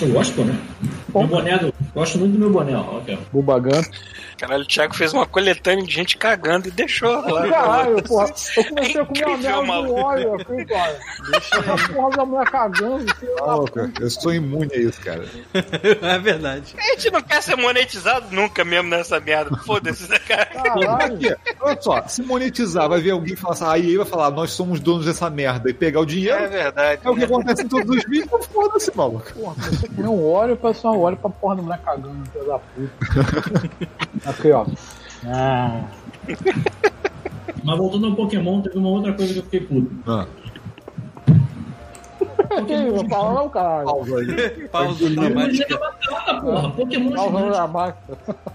Eu 0.00 0.08
gosto 0.08 0.34
do 0.34 0.44
boné. 0.44 0.58
Bom. 1.08 1.20
Meu 1.20 1.28
boné 1.28 1.58
do. 1.58 1.74
Gosto 1.94 2.18
muito 2.18 2.32
do 2.32 2.38
meu 2.38 2.50
boné, 2.50 2.76
ó. 2.76 2.98
Aqui, 2.98 3.12
ó. 3.12 3.18
Caralho, 4.38 4.64
o 4.64 4.66
Thiago 4.66 4.94
fez 4.94 5.12
uma 5.14 5.26
coletânea 5.26 5.84
de 5.84 5.92
gente 5.92 6.16
cagando 6.18 6.68
e 6.68 6.70
deixou 6.70 7.10
lá. 7.10 7.48
Caralho, 7.48 8.02
porra. 8.02 8.26
Eu 8.56 8.64
comecei 8.64 8.96
É 8.96 9.00
a 9.00 9.06
comer 9.06 9.24
uma 9.24 9.32
incrível, 9.32 9.62
merda 9.62 9.92
óleo 9.92 10.34
aqui, 10.34 10.64
cara. 10.66 11.00
Deixa 11.30 11.58
a 11.58 11.92
porra 11.94 12.16
da 12.16 12.24
mulher 12.26 12.50
cagando. 12.50 13.04
da 13.06 13.46
Maluco, 13.46 13.80
eu 13.98 14.10
sou 14.10 14.34
imune 14.34 14.70
a 14.74 14.78
isso, 14.78 15.00
cara. 15.00 15.24
é 16.02 16.18
verdade. 16.18 16.74
A 16.76 16.82
gente 16.82 17.10
não 17.10 17.22
quer 17.22 17.42
ser 17.42 17.56
monetizado 17.56 18.26
nunca 18.30 18.62
mesmo 18.64 18.90
nessa 18.90 19.18
merda. 19.18 19.56
Foda-se, 19.58 20.08
né, 20.10 20.18
cara? 20.18 20.46
Caralho. 20.46 21.14
Aqui, 21.14 21.36
olha 21.60 21.80
só, 21.80 22.06
se 22.06 22.22
monetizar, 22.22 22.88
vai 22.88 23.00
ver 23.00 23.12
alguém 23.12 23.36
falar 23.36 23.54
assim, 23.54 23.64
aí 23.66 23.86
ele 23.88 23.98
vai 23.98 24.06
falar, 24.06 24.30
nós 24.30 24.50
somos 24.50 24.80
donos 24.80 25.06
dessa 25.06 25.30
merda 25.30 25.70
e 25.70 25.74
pegar 25.74 26.00
o 26.00 26.06
dinheiro. 26.06 26.44
É 26.44 26.48
verdade. 26.48 27.00
É 27.02 27.10
o 27.10 27.14
que 27.14 27.20
né? 27.20 27.26
acontece 27.26 27.62
em 27.62 27.68
todos 27.68 27.88
os 27.88 28.04
vídeos, 28.04 28.26
então 28.26 28.42
foda-se, 28.42 28.94
maluco. 28.94 29.32
Porra, 29.32 29.56
a 29.56 29.88
comer 29.88 30.08
um 30.08 30.30
óleo, 30.30 30.56
passou 30.56 30.94
um 30.94 31.00
óleo 31.00 31.16
pra 31.16 31.30
porra 31.30 31.56
da 31.56 31.62
mulher 31.62 31.80
cagando, 31.82 32.30
filho 32.30 32.46
da 32.46 32.58
puta. 32.58 33.96
Aqui, 34.26 34.50
ó. 34.52 34.66
Ah. 35.26 35.82
Mas 37.64 37.78
voltando 37.78 38.06
ao 38.06 38.14
Pokémon, 38.14 38.60
teve 38.62 38.78
uma 38.78 38.88
outra 38.90 39.12
coisa 39.12 39.32
que 39.32 39.38
eu 39.40 39.44
fiquei 39.44 39.60
puto. 39.60 39.90
Ah, 40.06 40.26
Que 42.66 43.08
fala 43.08 43.34
não, 43.34 43.48
caralho. 43.48 43.84
pausa 43.86 44.18
aí. 44.18 44.68
Pausa 44.68 44.88
Pokémon 44.98 45.14
dramática. 45.14 45.68
da 45.68 45.78
batata, 45.80 46.40
porra. 46.40 46.70
Pokémon 46.70 47.10
não, 47.10 47.24
gigante. 47.26 47.94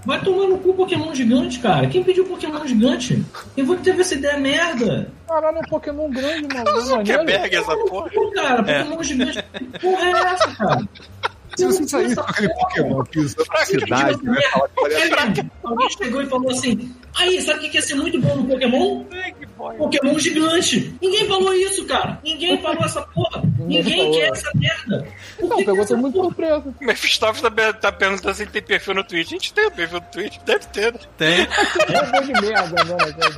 Vai 0.06 0.22
tomar 0.23 0.48
no 0.48 0.57
cu 0.57 0.73
Pokémon 0.73 1.14
gigante, 1.14 1.60
cara. 1.60 1.88
Quem 1.88 2.03
pediu 2.03 2.26
Pokémon 2.26 2.65
gigante? 2.65 3.23
Quem 3.53 3.65
foi 3.65 3.77
que 3.77 3.84
teve 3.84 4.02
essa 4.02 4.15
ideia 4.15 4.38
merda? 4.38 5.10
Caralho, 5.27 5.57
é 5.57 5.60
um 5.60 5.64
Pokémon 5.69 6.10
grande, 6.10 6.48
mano. 6.56 6.69
É. 6.69 6.81
Zuckerberg, 6.81 7.56
essa 7.56 7.76
porra. 7.77 8.10
Pô, 8.10 8.31
cara, 8.31 8.64
Pokémon 8.64 9.03
gigante. 9.03 9.43
Que 9.53 9.80
porra 9.80 10.06
é 10.06 10.11
essa, 10.34 10.48
cara? 10.56 10.88
Se 11.62 11.78
você 11.78 11.88
saísse 11.88 12.16
com 12.16 12.22
aquele 12.22 12.50
Pokémon 12.54 13.04
que 13.04 13.20
usa 13.20 13.36
cidade, 13.66 14.24
né? 14.24 14.42
Fala 14.52 14.70
que 14.70 15.10
parece- 15.10 15.46
Alguém 15.64 15.90
chegou 15.92 16.22
e 16.22 16.26
falou 16.28 16.52
assim: 16.52 16.96
Aí, 17.18 17.42
sabe 17.42 17.60
o 17.68 17.70
que 17.70 17.78
ia 17.78 17.82
ser 17.82 17.96
muito 17.96 18.20
bom 18.20 18.36
no 18.38 18.46
Pokémon? 18.46 19.04
Pokémon 19.78 20.18
gigante. 20.20 20.94
Ninguém 21.02 21.28
falou 21.28 21.54
isso, 21.54 21.86
cara. 21.86 22.20
Ninguém 22.24 22.62
falou 22.62 22.84
essa 22.84 23.02
porra. 23.04 23.44
Ninguém 23.60 24.12
quer 24.12 24.30
essa 24.32 24.50
merda. 24.56 25.08
Não, 25.40 25.58
pegou 25.58 25.86
todo 25.86 25.98
mundo 25.98 26.14
porra? 26.14 26.26
surpresa. 26.26 26.76
O 26.82 26.86
Mephistófeles 26.86 27.54
tá, 27.56 27.74
tá 27.74 27.92
perguntando 27.92 28.34
se 28.36 28.46
tem 28.48 28.62
perfil 28.62 28.96
no 28.96 29.04
Twitch. 29.04 29.28
A 29.28 29.32
gente 29.32 29.54
tem 29.54 29.68
um 29.68 29.72
perfil 29.72 30.00
no 30.00 30.06
Twitch, 30.08 30.38
deve 30.46 30.66
ter. 30.68 30.94
né? 30.94 31.00
Tem, 31.18 31.42
É 31.96 32.06
bom 32.12 32.22
de 32.22 32.34
merda, 32.42 32.84
né? 32.84 32.96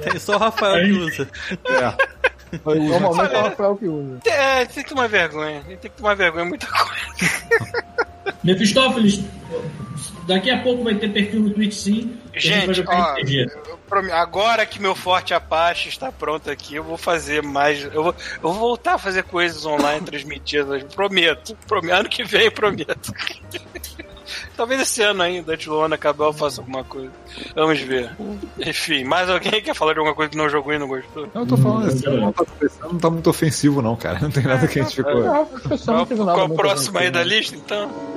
tem 0.09 0.19
só 0.19 0.35
o 0.35 0.39
Rafael 0.39 0.85
que 0.85 0.91
usa. 0.91 1.29
É. 1.67 2.13
Normalmente 2.65 3.33
é 3.35 3.37
o 3.39 3.41
Rafael 3.43 3.75
que 3.75 3.85
usa. 3.87 4.19
É, 4.25 4.65
tem 4.65 4.83
que 4.83 4.89
tomar 4.89 5.07
vergonha. 5.07 5.61
Tem 5.67 5.77
que 5.77 5.89
tomar 5.89 6.15
vergonha, 6.15 6.45
muita 6.45 6.67
coisa. 6.67 7.93
Mephistófeles, 8.43 9.23
daqui 10.27 10.49
a 10.49 10.61
pouco 10.61 10.83
vai 10.83 10.95
ter 10.95 11.09
perfil 11.09 11.41
no 11.41 11.49
Twitch 11.49 11.73
sim. 11.73 12.17
e 12.33 12.39
Gente, 12.39 12.83
ó, 12.87 13.15
agora 14.13 14.65
que 14.65 14.81
meu 14.81 14.95
Forte 14.95 15.33
Apache 15.33 15.89
está 15.89 16.11
pronto 16.11 16.49
aqui, 16.49 16.75
eu 16.75 16.83
vou 16.83 16.97
fazer 16.97 17.43
mais. 17.43 17.83
Eu 17.83 18.03
vou, 18.03 18.15
eu 18.35 18.41
vou 18.41 18.53
voltar 18.53 18.95
a 18.95 18.97
fazer 18.97 19.23
coisas 19.23 19.65
online 19.65 20.01
transmitidas. 20.05 20.83
Prometo. 20.95 21.55
prometo. 21.67 21.99
Ano 21.99 22.09
que 22.09 22.23
vem, 22.23 22.49
prometo. 22.49 23.13
Talvez 24.55 24.81
esse 24.81 25.01
ano 25.01 25.21
ainda, 25.21 25.53
antes 25.53 25.67
do 25.67 25.79
ano 25.79 25.95
acabar, 25.95 26.25
eu 26.25 26.33
faça 26.33 26.61
alguma 26.61 26.83
coisa. 26.83 27.11
Vamos 27.55 27.79
ver. 27.81 28.15
Enfim, 28.59 29.03
mais 29.03 29.29
alguém 29.29 29.61
quer 29.61 29.75
falar 29.75 29.93
de 29.93 29.99
alguma 29.99 30.15
coisa 30.15 30.29
que 30.29 30.37
não 30.37 30.49
jogou 30.49 30.73
e 30.73 30.79
não 30.79 30.87
gostou? 30.87 31.27
Não, 31.33 31.41
eu 31.41 31.47
tô 31.47 31.57
falando 31.57 31.87
assim, 31.87 32.05
não 32.07 32.31
tá, 32.31 32.45
não 32.83 32.97
tá 32.97 33.09
muito 33.09 33.29
ofensivo, 33.29 33.81
não, 33.81 33.95
cara. 33.95 34.19
Não 34.19 34.31
tem 34.31 34.43
nada 34.43 34.67
que 34.67 34.79
a 34.79 34.83
gente 34.83 34.95
ficou. 34.95 35.27
Ah, 35.27 35.45
Qual, 35.83 36.07
não 36.37 36.45
o 36.45 36.55
próximo 36.55 36.97
aí 36.97 37.11
da 37.11 37.19
né? 37.19 37.25
lista, 37.25 37.55
então? 37.55 38.12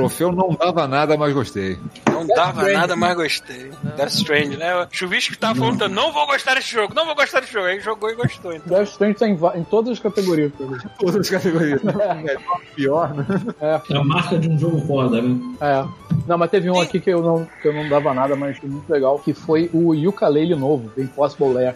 Troféu 0.00 0.32
não 0.32 0.50
dava 0.54 0.86
nada, 0.86 1.16
mas 1.16 1.32
gostei. 1.32 1.78
Não 2.10 2.26
dava 2.26 2.70
nada, 2.70 2.96
mas 2.96 3.14
gostei. 3.16 3.70
Death 3.96 4.10
Strange, 4.12 4.56
né? 4.56 4.74
O 4.74 4.86
Chuvisco 4.90 5.36
tava 5.36 5.58
falando, 5.58 5.88
não 5.88 6.12
vou 6.12 6.26
gostar 6.26 6.54
desse 6.54 6.70
jogo, 6.72 6.94
não 6.94 7.06
vou 7.06 7.14
gostar 7.14 7.40
desse 7.40 7.52
jogo. 7.52 7.66
Aí 7.66 7.80
jogou 7.80 8.10
e 8.10 8.14
gostou, 8.14 8.52
então. 8.52 8.76
Death 8.76 8.88
Stranding 8.88 9.14
tá 9.38 9.56
em, 9.56 9.60
em 9.60 9.64
todas 9.64 9.92
as 9.92 9.98
categorias. 9.98 10.52
Todas 10.98 11.16
as 11.16 11.28
categorias. 11.30 11.82
Melhor, 11.82 12.60
pior, 12.74 13.14
né? 13.14 13.26
É, 13.60 13.80
É 13.90 13.96
a 13.96 14.04
marca 14.04 14.38
de 14.38 14.48
um 14.48 14.58
jogo 14.58 14.80
foda, 14.86 15.20
né? 15.20 15.38
é. 15.60 15.84
Não, 16.26 16.38
mas 16.38 16.50
teve 16.50 16.70
um 16.70 16.80
aqui 16.80 17.00
que 17.00 17.10
eu 17.10 17.22
não, 17.22 17.46
que 17.60 17.68
eu 17.68 17.72
não 17.74 17.88
dava 17.88 18.14
nada, 18.14 18.34
mas 18.34 18.56
foi 18.56 18.68
muito 18.68 18.90
legal, 18.90 19.18
que 19.18 19.34
foi 19.34 19.68
o 19.74 19.92
Yooka-Laylee 19.92 20.54
novo, 20.56 20.90
do 20.96 21.02
Impossible 21.02 21.52
Lair. 21.52 21.74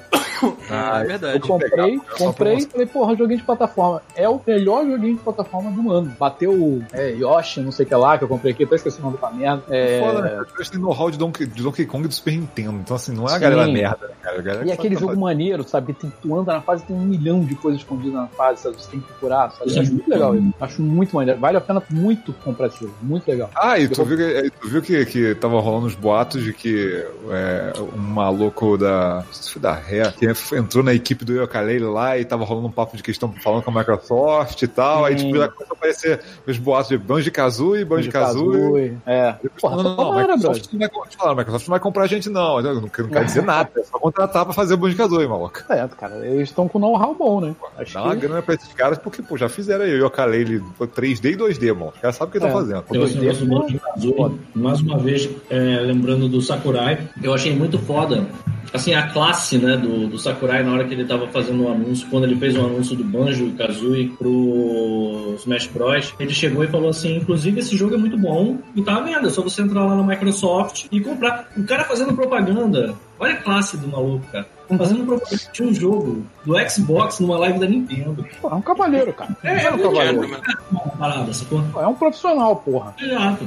Ah, 0.71 1.01
é 1.01 1.03
Eu 1.05 1.09
verdade. 1.09 1.41
comprei, 1.41 1.71
legal, 1.71 1.89
essa 1.89 2.25
comprei 2.25 2.53
e 2.53 2.57
promoção. 2.57 2.71
falei, 2.71 2.87
porra, 2.87 3.17
joguinho 3.17 3.39
de 3.39 3.45
plataforma. 3.45 4.03
É 4.15 4.29
o 4.29 4.41
melhor 4.47 4.87
joguinho 4.87 5.17
de 5.17 5.23
plataforma 5.23 5.71
do 5.71 5.91
ano. 5.93 6.15
Bateu 6.19 6.53
o 6.53 6.85
é, 6.93 7.11
Yoshi, 7.13 7.61
não 7.61 7.73
sei 7.73 7.85
o 7.87 7.89
que 7.89 7.95
lá, 7.95 8.19
que 8.19 8.25
eu 8.25 8.29
comprei 8.29 8.53
aqui, 8.53 8.65
até 8.65 8.77
esqueci 8.77 8.99
o 9.01 9.03
nome 9.03 9.19
da 9.19 9.31
merda. 9.31 9.63
É, 9.69 10.01
Foda, 10.01 10.23
né? 10.23 10.45
Têm 10.71 10.81
know-how 10.81 11.11
de 11.11 11.19
Donkey, 11.19 11.47
de 11.47 11.63
Donkey 11.63 11.87
Kong 11.87 12.05
e 12.05 12.09
do 12.09 12.15
Super 12.15 12.33
Nintendo. 12.33 12.79
Então, 12.79 12.97
assim, 12.97 13.13
não 13.13 13.25
é 13.27 13.31
a 13.31 13.35
Sim. 13.35 13.41
galera 13.41 13.67
merda, 13.67 14.07
né, 14.09 14.15
cara? 14.23 14.43
Galera 14.43 14.65
E 14.65 14.67
que 14.69 14.73
aquele 14.73 14.95
jogo 14.95 15.09
fazer. 15.09 15.21
maneiro, 15.21 15.65
sabe? 15.69 15.93
Tem, 15.95 16.13
tu 16.23 16.39
anda 16.39 16.53
na 16.53 16.61
fase 16.61 16.85
tem 16.85 16.95
um 16.95 17.01
milhão 17.01 17.41
de 17.45 17.55
coisas 17.55 17.81
escondidas 17.81 18.15
na 18.15 18.27
fase, 18.29 18.63
sabe? 18.63 18.77
Você 18.81 18.91
tem 18.91 19.01
que 19.01 19.07
procurar, 19.07 19.51
sabe? 19.53 19.77
É 19.77 19.81
Acho 19.81 19.93
muito 19.93 20.11
legal 20.11 20.35
isso. 20.35 20.55
Acho 20.61 20.83
muito 20.83 21.17
maneiro. 21.17 21.41
Vale 21.41 21.57
a 21.57 21.61
pena 21.61 21.83
muito 21.91 22.33
comprar 22.45 22.67
esse 22.69 22.81
jogo. 22.81 22.95
Muito 23.03 23.27
legal. 23.29 23.51
Ah, 23.57 23.79
e 23.79 23.89
tu 23.89 24.05
viu, 24.05 24.17
que, 24.17 24.51
tu 24.61 24.69
viu 24.69 24.83
que, 24.83 25.05
que 25.07 25.35
tava 25.35 25.59
rolando 25.61 25.87
uns 25.87 25.95
boatos 25.95 26.43
de 26.43 26.53
que 26.53 27.05
é, 27.31 27.73
um 27.95 27.99
maluco 27.99 28.77
da. 28.77 29.17
Não 29.27 29.33
sei 29.33 29.43
se 29.43 29.53
foi 29.53 29.63
da 29.63 29.73
Ré, 29.75 30.13
que 30.13 30.28
entrou 30.57 30.83
na 30.85 30.93
equipe 30.95 31.25
do 31.25 31.33
Yooka-Laylee 31.33 31.89
lá 31.89 32.19
e 32.19 32.25
tava 32.25 32.45
rolando 32.45 32.69
um 32.69 32.71
papo 32.73 32.97
de 32.97 33.03
questão 33.03 33.33
falando 33.43 33.63
com 33.63 33.71
a 33.71 33.75
Microsoft 33.75 34.63
e 34.63 34.67
tal. 34.69 35.05
Aí, 35.05 35.19
Sim. 35.19 35.27
tipo, 35.27 35.39
já 35.39 35.49
começou 35.49 35.75
a 35.75 35.77
aparecer 35.77 36.21
os 36.47 36.59
boatos 36.59 36.89
de 36.89 36.99
Banjo-Kazooie, 36.99 37.85
Banjo-Kazooie. 37.85 38.97
É. 39.07 39.35
Depois 39.43 39.61
Porra, 39.61 39.77
falando, 39.77 39.89
só 39.89 39.97
não, 39.97 40.11
tomara, 40.11 40.37
Microsoft 40.37 40.73
não 40.73 40.79
vai, 40.79 40.91
falaram, 41.17 41.37
Microsoft 41.37 41.67
não 41.67 41.71
vai 41.73 41.81
comprar 41.81 42.05
a 42.05 42.07
gente, 42.07 42.29
não. 42.29 42.63
Não, 42.63 42.75
não 42.75 42.89
quer 42.89 43.25
dizer 43.25 43.43
nada, 43.43 43.71
é 43.77 43.83
só 43.83 43.99
contratar 43.99 44.45
pra 44.45 44.55
fazer 44.55 44.77
Banjo-Kazooie, 44.77 45.29
maluco. 45.29 45.63
É, 45.69 45.87
cara, 45.89 46.27
eles 46.27 46.49
estão 46.49 46.69
com 46.69 46.79
know-how 46.79 47.15
bom, 47.15 47.41
né? 47.41 47.55
Acho 47.77 47.95
Dá 47.95 48.05
uma 48.05 48.15
que... 48.15 48.23
grana 48.23 48.43
pra 48.43 48.55
esses 48.55 48.73
caras, 48.73 48.99
porque, 48.99 49.23
pô, 49.23 49.37
já 49.37 49.49
fizeram 49.49 49.85
aí 49.85 49.93
o 49.95 50.05
Yooka-Laylee 50.05 50.63
3D 50.81 51.33
e 51.33 51.37
2D, 51.37 51.75
mano. 51.75 51.93
Os 51.95 52.01
caras 52.01 52.17
sabem 52.17 52.29
o 52.29 52.33
que 52.33 52.39
É. 52.39 52.47
estão 52.47 52.61
fazendo. 52.61 52.85
Eu 52.91 53.05
esse 53.05 53.17
negócio 53.17 53.47
do 53.47 53.53
Foda. 53.55 53.65
Banjo 53.65 53.81
Kazooie, 53.81 54.41
mais 54.55 54.81
uma 54.81 54.99
vez, 54.99 55.29
é, 55.51 55.81
lembrando 55.81 56.29
do 56.29 56.41
Sakurai, 56.41 56.99
eu 57.23 57.33
achei 57.33 57.55
muito 57.55 57.79
foda. 57.79 58.27
Assim, 58.73 58.93
a 58.93 59.09
classe 59.09 59.57
né, 59.57 59.77
do, 59.79 60.09
do 60.09 60.18
Sakurai 60.19 60.63
na 60.63 60.73
hora 60.73 60.85
que 60.85 60.95
ele 60.95 61.05
tava 61.05 61.27
fazendo 61.29 61.65
o 61.65 61.71
anúncio, 61.71 62.09
quando 62.11 62.25
ele 62.25 62.37
fez 62.37 62.57
o 62.57 62.61
anúncio 62.61 62.97
do 62.97 63.05
Banjo 63.05 63.53
Kazooie 63.53 64.09
pro 64.11 65.35
Smash 65.39 65.67
Bros, 65.69 66.15
ele 66.19 66.33
chegou 66.33 66.65
e 66.65 66.69
falou 66.69 66.91
assim: 66.91 67.17
inclusive 67.17 67.61
esse 67.61 67.77
jogo 67.77 67.95
é 67.95 67.99
muito 67.99 68.19
bom 68.19 68.59
e 68.75 68.83
tá 68.83 68.97
à 68.97 69.01
venda, 69.01 69.29
é 69.29 69.31
só 69.31 69.43
você 69.43 69.63
entrar 69.63 69.85
lá 69.85 69.95
na 69.95 70.03
Microsoft 70.03 70.87
e 70.91 71.01
comprar. 71.01 71.49
O 71.57 71.65
cara 71.65 71.85
fazendo 71.85 72.15
propaganda, 72.15 72.95
olha 73.19 73.35
a 73.35 73.39
classe 73.39 73.77
do 73.77 73.89
maluco, 73.89 74.27
cara. 74.33 74.58
Fazendo 74.77 75.07
propaganda 75.07 75.53
de 75.53 75.63
um 75.63 75.75
jogo 75.75 76.27
do 76.45 76.71
Xbox 76.71 77.21
numa 77.21 77.39
live 77.39 77.59
da 77.59 77.67
Nintendo. 77.67 78.27
Pô, 78.41 78.49
é 78.49 78.55
um 78.55 78.61
cavaleiro, 78.61 79.13
cara. 79.13 79.37
É, 79.43 79.65
é 79.65 79.71
um 79.73 80.89
parada, 80.99 81.33
sacou? 81.33 81.63
Pô, 81.73 81.81
É 81.81 81.87
um 81.87 81.95
profissional, 81.95 82.57
porra. 82.57 82.95
Exato. 83.01 83.47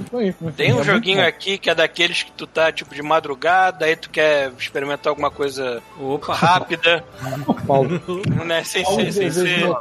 Tem 0.56 0.74
um 0.74 0.82
é 0.82 0.84
joguinho 0.84 1.26
aqui 1.26 1.58
que 1.58 1.70
é 1.70 1.76
daqueles 1.76 2.24
que 2.24 2.32
tu 2.32 2.48
tá, 2.48 2.72
tipo, 2.72 2.94
de 2.96 3.02
madrugada, 3.02 3.86
aí 3.86 3.96
tu 3.96 4.10
quer 4.10 4.52
experimentar 4.58 5.12
alguma 5.12 5.30
coisa 5.30 5.82
Opa. 6.00 6.34
rápida, 6.34 7.04
Paulo. 7.68 8.02
né? 8.46 8.64
Sem 8.64 8.84
Paulo 8.84 9.02
ser, 9.02 9.12
sem 9.12 9.32
ser, 9.32 9.78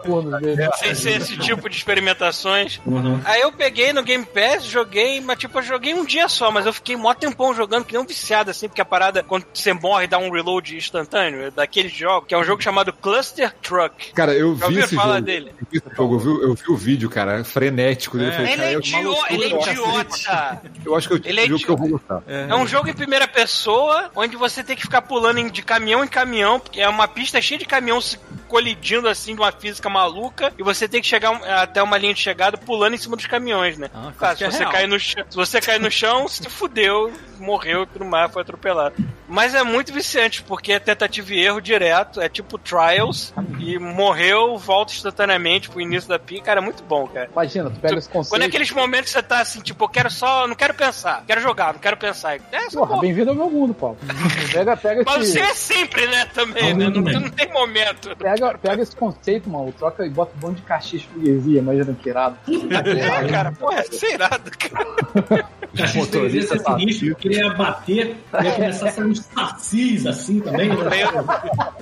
sem 0.76 0.94
ser 0.94 1.16
esse 1.20 1.36
tipo 1.38 1.68
de 1.68 1.76
experimentações. 1.76 2.80
Uhum. 2.84 3.20
Aí 3.24 3.40
eu 3.40 3.52
peguei 3.52 3.92
no 3.92 4.02
Game 4.02 4.24
Pass, 4.24 4.64
joguei, 4.64 5.20
mas 5.20 5.38
tipo, 5.38 5.58
eu 5.58 5.62
joguei 5.62 5.94
um 5.94 6.04
dia 6.04 6.28
só, 6.28 6.50
mas 6.50 6.66
eu 6.66 6.72
fiquei 6.72 6.96
mó 6.96 7.14
tempão 7.14 7.54
jogando, 7.54 7.84
que 7.84 7.92
nem 7.92 8.02
um 8.02 8.06
viciado, 8.06 8.50
assim, 8.50 8.68
porque 8.68 8.80
a 8.80 8.84
parada, 8.84 9.22
quando 9.22 9.46
você 9.52 9.72
morre, 9.72 10.06
dá 10.06 10.18
um 10.18 10.30
reload 10.30 10.76
instantâneo, 10.76 11.29
é 11.38 11.50
daquele 11.50 11.88
jogo, 11.88 12.26
que 12.26 12.34
é 12.34 12.38
um 12.38 12.44
jogo 12.44 12.62
chamado 12.62 12.92
Cluster 12.92 13.52
Truck. 13.62 14.12
Cara, 14.12 14.34
eu 14.34 14.56
Já 14.56 14.68
vi 14.68 14.78
esse 14.80 14.94
falar 14.96 15.14
jogo. 15.16 15.26
dele? 15.26 15.52
Eu 15.60 15.66
vi 15.70 15.78
esse 15.78 15.96
jogo, 15.96 16.14
eu 16.14 16.18
vi, 16.18 16.42
eu 16.44 16.54
vi 16.54 16.62
o 16.70 16.76
vídeo, 16.76 17.10
cara, 17.10 17.44
frenético. 17.44 18.16
dele. 18.18 18.30
Eu 18.30 18.34
falei, 18.34 18.52
Ele 18.52 18.56
cara, 18.56 18.70
é, 18.70 18.74
eu- 18.74 18.80
idiota, 18.80 19.32
ele 19.32 19.44
é 19.44 19.48
idiota. 19.48 20.62
Eu 20.84 20.94
acho 20.96 21.08
que 21.08 21.14
eu 21.14 21.20
Ele 21.24 21.40
é 21.40 21.46
jogo 21.46 21.64
que 21.64 21.70
eu 21.70 21.76
vou 21.76 21.88
gostar. 21.88 22.22
É 22.26 22.54
um 22.54 22.66
jogo 22.66 22.88
em 22.88 22.94
primeira 22.94 23.26
pessoa, 23.28 24.10
onde 24.14 24.36
você 24.36 24.62
tem 24.62 24.76
que 24.76 24.82
ficar 24.82 25.02
pulando 25.02 25.30
de 25.50 25.62
caminhão 25.62 26.04
em 26.04 26.08
caminhão, 26.08 26.58
porque 26.60 26.80
é 26.80 26.88
uma 26.88 27.06
pista 27.08 27.40
cheia 27.40 27.58
de 27.58 27.64
caminhão 27.64 28.00
se 28.00 28.18
colidindo 28.48 29.08
assim 29.08 29.34
de 29.34 29.40
uma 29.40 29.52
física 29.52 29.88
maluca, 29.88 30.52
e 30.58 30.62
você 30.62 30.88
tem 30.88 31.00
que 31.00 31.06
chegar 31.06 31.32
até 31.44 31.80
uma 31.82 31.96
linha 31.96 32.12
de 32.12 32.20
chegada 32.20 32.58
pulando 32.58 32.94
em 32.94 32.98
cima 32.98 33.16
dos 33.16 33.26
caminhões, 33.26 33.78
né? 33.78 33.88
Ah, 33.94 34.12
Claro, 34.18 34.36
se 34.38 34.44
você, 34.44 34.64
cair 34.64 34.88
no 34.88 34.98
chão, 34.98 35.24
se 35.30 35.36
você 35.36 35.60
cair 35.60 35.78
no 35.80 35.90
chão, 35.90 36.26
se 36.26 36.48
fudeu, 36.50 37.12
morreu 37.38 37.86
tudo 37.86 38.04
mais, 38.04 38.32
foi 38.32 38.42
atropelado. 38.42 38.94
Mas 39.28 39.54
é 39.54 39.62
muito 39.62 39.92
viciante, 39.92 40.42
porque 40.42 40.72
é 40.72 40.80
tentativa 40.80 41.19
e 41.28 41.40
erro 41.40 41.60
direto, 41.60 42.20
é 42.20 42.28
tipo 42.28 42.58
Trials, 42.58 43.32
e 43.58 43.78
morreu, 43.78 44.56
volta 44.58 44.92
instantaneamente 44.92 45.68
pro 45.68 45.80
início 45.80 46.08
da 46.08 46.18
pica, 46.18 46.46
cara, 46.46 46.60
é 46.60 46.62
muito 46.62 46.82
bom, 46.82 47.06
cara. 47.06 47.28
Imagina, 47.32 47.70
tu 47.70 47.80
pega 47.80 47.98
esse 47.98 48.08
Quando 48.08 48.24
é 48.24 48.28
conceito. 48.28 48.44
aqueles 48.46 48.70
momentos 48.72 49.06
que 49.06 49.18
você 49.18 49.22
tá 49.22 49.40
assim, 49.40 49.60
tipo, 49.60 49.84
eu 49.84 49.88
quero 49.88 50.10
só, 50.10 50.46
não 50.46 50.54
quero 50.54 50.74
pensar, 50.74 51.24
quero 51.26 51.40
jogar, 51.40 51.72
não 51.74 51.80
quero 51.80 51.96
pensar. 51.96 52.36
É, 52.52 52.70
só 52.70 52.86
Porra, 52.86 53.00
bem-vindo 53.00 53.30
ao 53.30 53.36
meu 53.36 53.50
mundo, 53.50 53.74
Paulo. 53.74 53.96
Pega, 54.52 54.76
pega 54.76 55.02
Mas 55.06 55.22
esse. 55.22 55.32
você 55.32 55.40
é 55.40 55.54
sempre, 55.54 56.06
né, 56.06 56.26
também, 56.34 56.74
né? 56.74 56.88
Não, 56.88 57.00
não 57.02 57.30
tem 57.30 57.52
momento. 57.52 58.16
Pega, 58.16 58.58
pega 58.58 58.82
esse 58.82 58.96
conceito, 58.96 59.48
mano, 59.48 59.72
troca 59.72 60.04
e 60.04 60.10
bota 60.10 60.32
um 60.36 60.48
monte 60.48 60.56
de 60.56 60.62
caxias 60.62 61.02
freguesia, 61.04 61.58
imagina 61.60 61.94
que 62.00 62.08
irado. 62.08 62.36
É, 63.00 63.28
cara, 63.28 63.52
porra, 63.52 63.80
é 63.80 63.82
ser 63.84 64.14
irado, 64.14 64.50
cara. 64.58 65.48
O 65.72 65.76
cachorro 65.76 66.04
Motorista 66.04 66.28
freguesia 66.30 66.58
ser 66.58 66.62
tá 66.64 66.78
sinistro, 66.78 67.08
porque 67.10 67.28
ele 67.28 67.36
ia 67.36 67.50
bater, 67.50 68.16
ia 68.42 68.52
começar 68.52 68.88
a 68.88 68.92
sair 68.92 69.04
uns 69.04 69.20
sacis 69.20 70.06
assim 70.06 70.40
também. 70.40 70.68
né? 70.68 70.76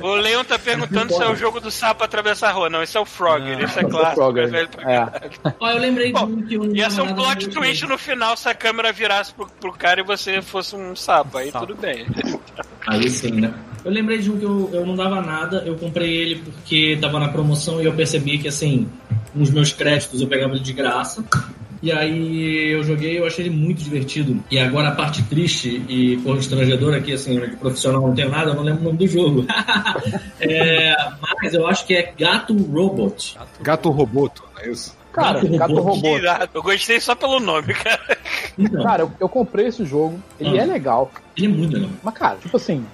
O 0.00 0.14
Leon 0.14 0.44
tá 0.44 0.58
perguntando 0.58 1.14
se 1.14 1.22
é 1.22 1.30
o 1.30 1.34
jogo 1.34 1.60
do 1.60 1.70
sapo 1.70 2.04
atravessar 2.04 2.50
a 2.50 2.52
rua. 2.52 2.68
Não, 2.68 2.82
esse 2.82 2.96
é 2.96 3.00
o 3.00 3.06
Frogger, 3.06 3.60
esse 3.60 3.62
é 3.62 3.64
Esse 3.64 3.78
é 3.80 3.86
o 3.86 3.88
clássico. 3.88 4.14
Frogger. 4.16 4.44
é 4.44 4.46
velho 4.46 4.68
pra 4.68 4.92
É. 4.92 5.30
Ó, 5.58 5.70
eu 5.70 5.78
lembrei 5.78 6.08
de 6.08 6.12
Pô, 6.12 6.26
um 6.26 6.42
que 6.42 6.58
não 6.58 6.76
Ia 6.76 6.90
ser 6.90 7.00
um 7.00 7.14
plot 7.14 7.46
no 7.46 7.52
twist 7.52 7.86
no 7.86 7.98
final 7.98 8.36
se 8.36 8.48
a 8.48 8.54
câmera 8.54 8.92
virasse 8.92 9.32
pro, 9.32 9.46
pro 9.46 9.72
cara 9.72 10.00
e 10.00 10.04
você 10.04 10.42
fosse 10.42 10.76
um 10.76 10.94
sapo. 10.94 11.38
Aí 11.38 11.50
tudo 11.50 11.74
bem. 11.74 12.06
Aí 12.86 13.08
sim, 13.08 13.32
né? 13.32 13.54
Eu 13.84 13.90
lembrei 13.90 14.18
de 14.18 14.30
um 14.30 14.38
que 14.38 14.44
eu, 14.44 14.70
eu 14.72 14.84
não 14.84 14.96
dava 14.96 15.20
nada, 15.22 15.62
eu 15.64 15.76
comprei 15.76 16.14
ele 16.14 16.36
porque 16.36 16.98
tava 17.00 17.18
na 17.18 17.28
promoção 17.28 17.80
e 17.80 17.84
eu 17.86 17.92
percebi 17.94 18.38
que, 18.38 18.48
assim, 18.48 18.88
nos 19.34 19.50
meus 19.50 19.72
créditos 19.72 20.20
eu 20.20 20.26
pegava 20.26 20.54
ele 20.54 20.62
de 20.62 20.72
graça. 20.72 21.24
E 21.82 21.92
aí 21.92 22.72
eu 22.72 22.82
joguei, 22.82 23.18
eu 23.18 23.26
achei 23.26 23.46
ele 23.46 23.54
muito 23.54 23.82
divertido. 23.82 24.42
E 24.50 24.58
agora 24.58 24.88
a 24.88 24.92
parte 24.92 25.22
triste 25.24 25.82
e 25.88 26.16
constrangedora 26.24 26.96
aqui, 26.98 27.12
assim, 27.12 27.38
de 27.38 27.56
profissional 27.56 28.02
não 28.02 28.14
tenho 28.14 28.30
nada, 28.30 28.50
eu 28.50 28.54
não 28.54 28.62
lembro 28.62 28.80
o 28.80 28.84
nome 28.84 28.98
do 28.98 29.06
jogo. 29.06 29.46
É, 30.40 30.94
mas 31.42 31.52
eu 31.54 31.66
acho 31.66 31.84
que 31.86 31.94
é 31.94 32.12
Gato 32.16 32.56
Robot. 32.56 33.36
Gato 33.60 33.90
Roboto, 33.90 34.44
não 34.54 34.62
é 34.62 34.70
isso? 34.70 34.96
Cara, 35.12 35.40
Gato 35.40 35.56
gato 35.58 35.74
robô. 35.80 36.08
Eu 36.54 36.62
gostei 36.62 37.00
só 37.00 37.14
pelo 37.14 37.40
nome, 37.40 37.74
cara. 37.74 38.16
Então, 38.56 38.82
Cara, 38.84 39.02
eu, 39.02 39.12
eu 39.18 39.28
comprei 39.28 39.66
esse 39.66 39.84
jogo, 39.84 40.22
ele 40.38 40.58
Ah. 40.58 40.62
é 40.62 40.66
legal, 40.66 41.10
ele 41.36 41.46
é 41.46 41.48
muito 41.48 41.74
legal. 41.74 41.90
mas 42.02 42.14
cara, 42.14 42.36
tipo 42.36 42.56
assim, 42.56 42.84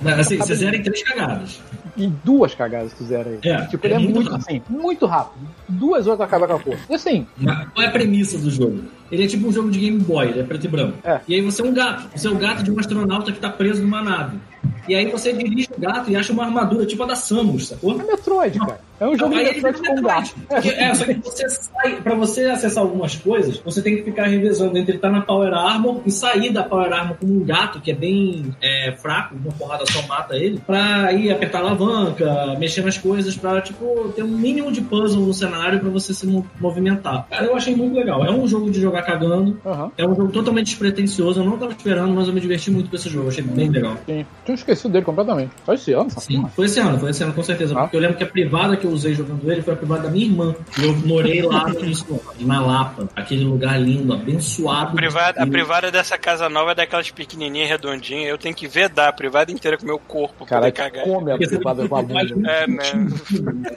Mas, 0.00 0.18
assim, 0.20 0.36
você 0.36 0.54
zera 0.54 0.76
em 0.76 0.82
três 0.82 1.02
cagadas. 1.02 1.60
em 1.96 2.14
duas 2.24 2.54
cagadas 2.54 2.92
fizeram 2.92 3.32
aí. 3.32 3.38
É, 3.42 3.66
tipo, 3.66 3.84
ele 3.86 3.94
é 3.94 3.96
é 3.96 4.00
muito 4.00 4.14
muito, 4.14 4.30
rápido. 4.30 4.46
assim, 4.46 4.62
muito 4.68 5.06
rápido. 5.06 5.48
Duas 5.68 6.06
horas 6.06 6.20
acaba 6.20 6.46
com 6.46 6.52
a 6.54 6.58
porra. 6.58 6.78
E 6.88 6.94
assim, 6.94 7.26
Mas 7.36 7.68
Qual 7.74 7.84
é 7.84 7.88
a 7.88 7.90
premissa 7.90 8.38
do 8.38 8.50
jogo? 8.50 8.84
Ele 9.10 9.24
é 9.24 9.26
tipo 9.26 9.48
um 9.48 9.52
jogo 9.52 9.70
de 9.70 9.78
Game 9.78 9.98
Boy, 9.98 10.28
ele 10.28 10.40
é 10.40 10.42
preto 10.44 10.64
e 10.64 10.68
branco. 10.68 10.98
É. 11.02 11.20
E 11.26 11.34
aí 11.34 11.40
você 11.40 11.62
é 11.62 11.64
um 11.64 11.72
gato. 11.72 12.08
Você 12.14 12.28
é 12.28 12.30
o 12.30 12.36
gato 12.36 12.62
de 12.62 12.70
um 12.70 12.78
astronauta 12.78 13.32
que 13.32 13.40
tá 13.40 13.50
preso 13.50 13.82
numa 13.82 14.02
nave. 14.02 14.38
E 14.86 14.94
aí 14.94 15.10
você 15.10 15.32
dirige 15.32 15.68
o 15.76 15.80
gato 15.80 16.10
e 16.10 16.16
acha 16.16 16.32
uma 16.32 16.44
armadura 16.44 16.86
tipo 16.86 17.02
a 17.02 17.06
da 17.06 17.16
Samus, 17.16 17.68
sacou? 17.68 18.00
é 18.00 18.04
Metroid, 18.04 18.58
cara. 18.58 18.80
É 19.00 19.06
um 19.06 19.16
jogo 19.16 19.34
de 19.34 19.44
vira 19.52 19.72
com 19.72 20.02
gato. 20.02 20.34
É, 20.50 20.94
só 20.94 21.04
que 21.04 21.14
você 21.14 21.48
sai, 21.48 21.96
pra 22.02 22.14
você 22.14 22.46
acessar 22.46 22.82
algumas 22.82 23.14
coisas, 23.16 23.58
você 23.64 23.80
tem 23.82 23.96
que 23.96 24.02
ficar 24.02 24.26
revezando 24.26 24.76
entre 24.76 24.96
estar 24.96 25.10
na 25.10 25.20
Power 25.20 25.52
Armor 25.52 26.00
e 26.04 26.10
sair 26.10 26.52
da 26.52 26.62
Power 26.64 26.92
Armor 26.92 27.16
com 27.16 27.26
um 27.26 27.44
gato 27.44 27.80
que 27.80 27.90
é 27.90 27.94
bem 27.94 28.54
é, 28.60 28.92
fraco, 28.92 29.34
uma 29.36 29.52
porrada 29.52 29.84
só 29.90 30.02
mata 30.06 30.36
ele, 30.36 30.60
pra 30.66 31.12
ir 31.12 31.30
apertar 31.30 31.58
a 31.58 31.60
alavanca, 31.68 32.56
mexer 32.58 32.84
nas 32.84 32.98
coisas, 32.98 33.36
pra, 33.36 33.60
tipo, 33.60 34.12
ter 34.14 34.22
um 34.22 34.28
mínimo 34.28 34.72
de 34.72 34.80
puzzle 34.80 35.24
no 35.24 35.32
cenário 35.34 35.78
pra 35.80 35.88
você 35.90 36.12
se 36.12 36.26
mo- 36.26 36.46
movimentar. 36.60 37.26
Cara, 37.30 37.46
eu 37.46 37.54
achei 37.56 37.74
muito 37.74 37.94
legal. 37.96 38.24
É 38.24 38.30
um 38.30 38.46
jogo 38.46 38.70
de 38.70 38.80
jogar 38.80 39.02
cagando, 39.02 39.60
Aham. 39.64 39.90
é 39.96 40.06
um 40.06 40.14
jogo 40.14 40.32
totalmente 40.32 40.66
despretensioso, 40.66 41.40
eu 41.40 41.44
não 41.44 41.56
tava 41.58 41.72
esperando, 41.72 42.12
mas 42.14 42.26
eu 42.28 42.34
me 42.34 42.40
diverti 42.40 42.70
muito 42.70 42.90
com 42.90 42.96
esse 42.96 43.08
jogo, 43.08 43.28
achei 43.28 43.44
bem 43.44 43.68
legal. 43.68 43.96
Sim. 44.06 44.26
Tinha 44.44 44.54
esquecido 44.54 44.90
dele 44.92 45.04
completamente. 45.04 45.50
Só 45.64 45.72
esse 45.74 45.92
ano, 45.92 46.10
Sim, 46.18 46.44
foi 46.56 46.66
esse 46.66 46.80
ano, 46.80 46.98
foi 46.98 47.10
esse 47.10 47.22
ano 47.22 47.32
com 47.32 47.42
certeza. 47.42 47.74
Ah. 47.78 47.82
Porque 47.82 47.96
eu 47.96 48.00
lembro 48.00 48.16
que 48.16 48.24
a 48.24 48.26
privada 48.26 48.76
que 48.76 48.87
eu 48.88 48.94
usei 48.94 49.14
jogando 49.14 49.50
ele 49.50 49.62
foi 49.62 49.74
a 49.74 49.76
privada 49.76 50.02
da 50.04 50.10
minha 50.10 50.26
irmã. 50.26 50.54
E 50.78 50.84
eu 50.84 50.96
morei 50.96 51.42
lá 51.42 51.68
no 51.68 51.78
início 51.80 52.20
na 52.40 52.60
Lapa, 52.60 53.08
aquele 53.14 53.44
lugar 53.44 53.80
lindo, 53.80 54.12
abençoado. 54.12 54.90
A 54.90 54.94
privada, 54.94 55.42
a 55.42 55.46
privada 55.46 55.90
dessa 55.90 56.18
casa 56.18 56.48
nova 56.48 56.72
é 56.72 56.74
daquelas 56.74 57.10
pequenininhas, 57.10 57.68
redondinhas. 57.68 58.28
Eu 58.28 58.38
tenho 58.38 58.54
que 58.54 58.66
vedar 58.66 59.08
a 59.08 59.12
privada 59.12 59.52
inteira 59.52 59.76
com 59.76 59.84
o 59.84 59.86
meu 59.86 59.98
corpo 59.98 60.46
pra 60.46 60.46
Cara, 60.46 60.72
cagar. 60.72 61.04
come 61.04 61.32
a 61.32 61.36
privada 61.38 61.88
com 61.88 61.96
a 61.96 62.02
bunda. 62.02 62.50
É, 62.50 62.66
né? 62.66 62.82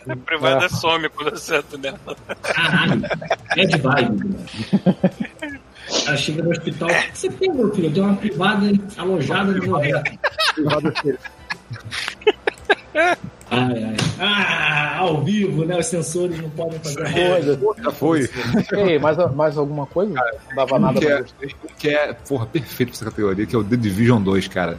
A 0.09 0.15
privada 0.15 0.69
some 0.69 1.09
quando 1.09 1.29
eu 1.31 1.37
sento 1.37 1.77
nela. 1.77 1.99
Caralho, 2.41 3.01
é 3.57 3.65
de 3.65 3.77
vibe. 3.77 4.27
né? 4.29 5.59
Ela 6.07 6.17
chega 6.17 6.43
no 6.43 6.51
hospital. 6.51 6.89
O 6.89 6.93
que 6.93 7.17
você 7.17 7.29
tem, 7.29 7.53
meu 7.53 7.73
filho? 7.73 7.87
Eu 7.89 7.93
tenho 7.93 8.05
uma 8.05 8.15
privada 8.15 8.71
alojada 8.97 9.51
no 9.51 9.77
reto. 9.77 10.11
Ai, 13.51 13.83
ai. 13.83 13.95
Ah, 14.17 14.97
ao 14.99 15.21
vivo, 15.23 15.65
né? 15.65 15.77
Os 15.77 15.85
sensores 15.85 16.41
não 16.41 16.49
podem 16.51 16.79
fazer 16.79 17.01
nada. 17.01 17.57
Coisa. 17.57 17.83
Já 17.83 17.91
foi. 17.91 18.29
Ei, 18.71 18.97
mais, 18.97 19.17
mais 19.35 19.57
alguma 19.57 19.85
coisa? 19.85 20.13
Não 20.13 20.55
dava 20.55 20.79
nada 20.79 20.99
que, 20.99 21.05
pra 21.05 21.15
é, 21.17 21.23
que 21.77 21.89
é, 21.89 22.13
porra, 22.13 22.45
perfeito 22.45 22.89
pra 22.89 22.95
essa 22.95 23.05
categoria, 23.05 23.45
que 23.45 23.55
é 23.55 23.59
o 23.59 23.63
The 23.63 23.75
Division 23.75 24.21
2, 24.21 24.47
cara. 24.47 24.77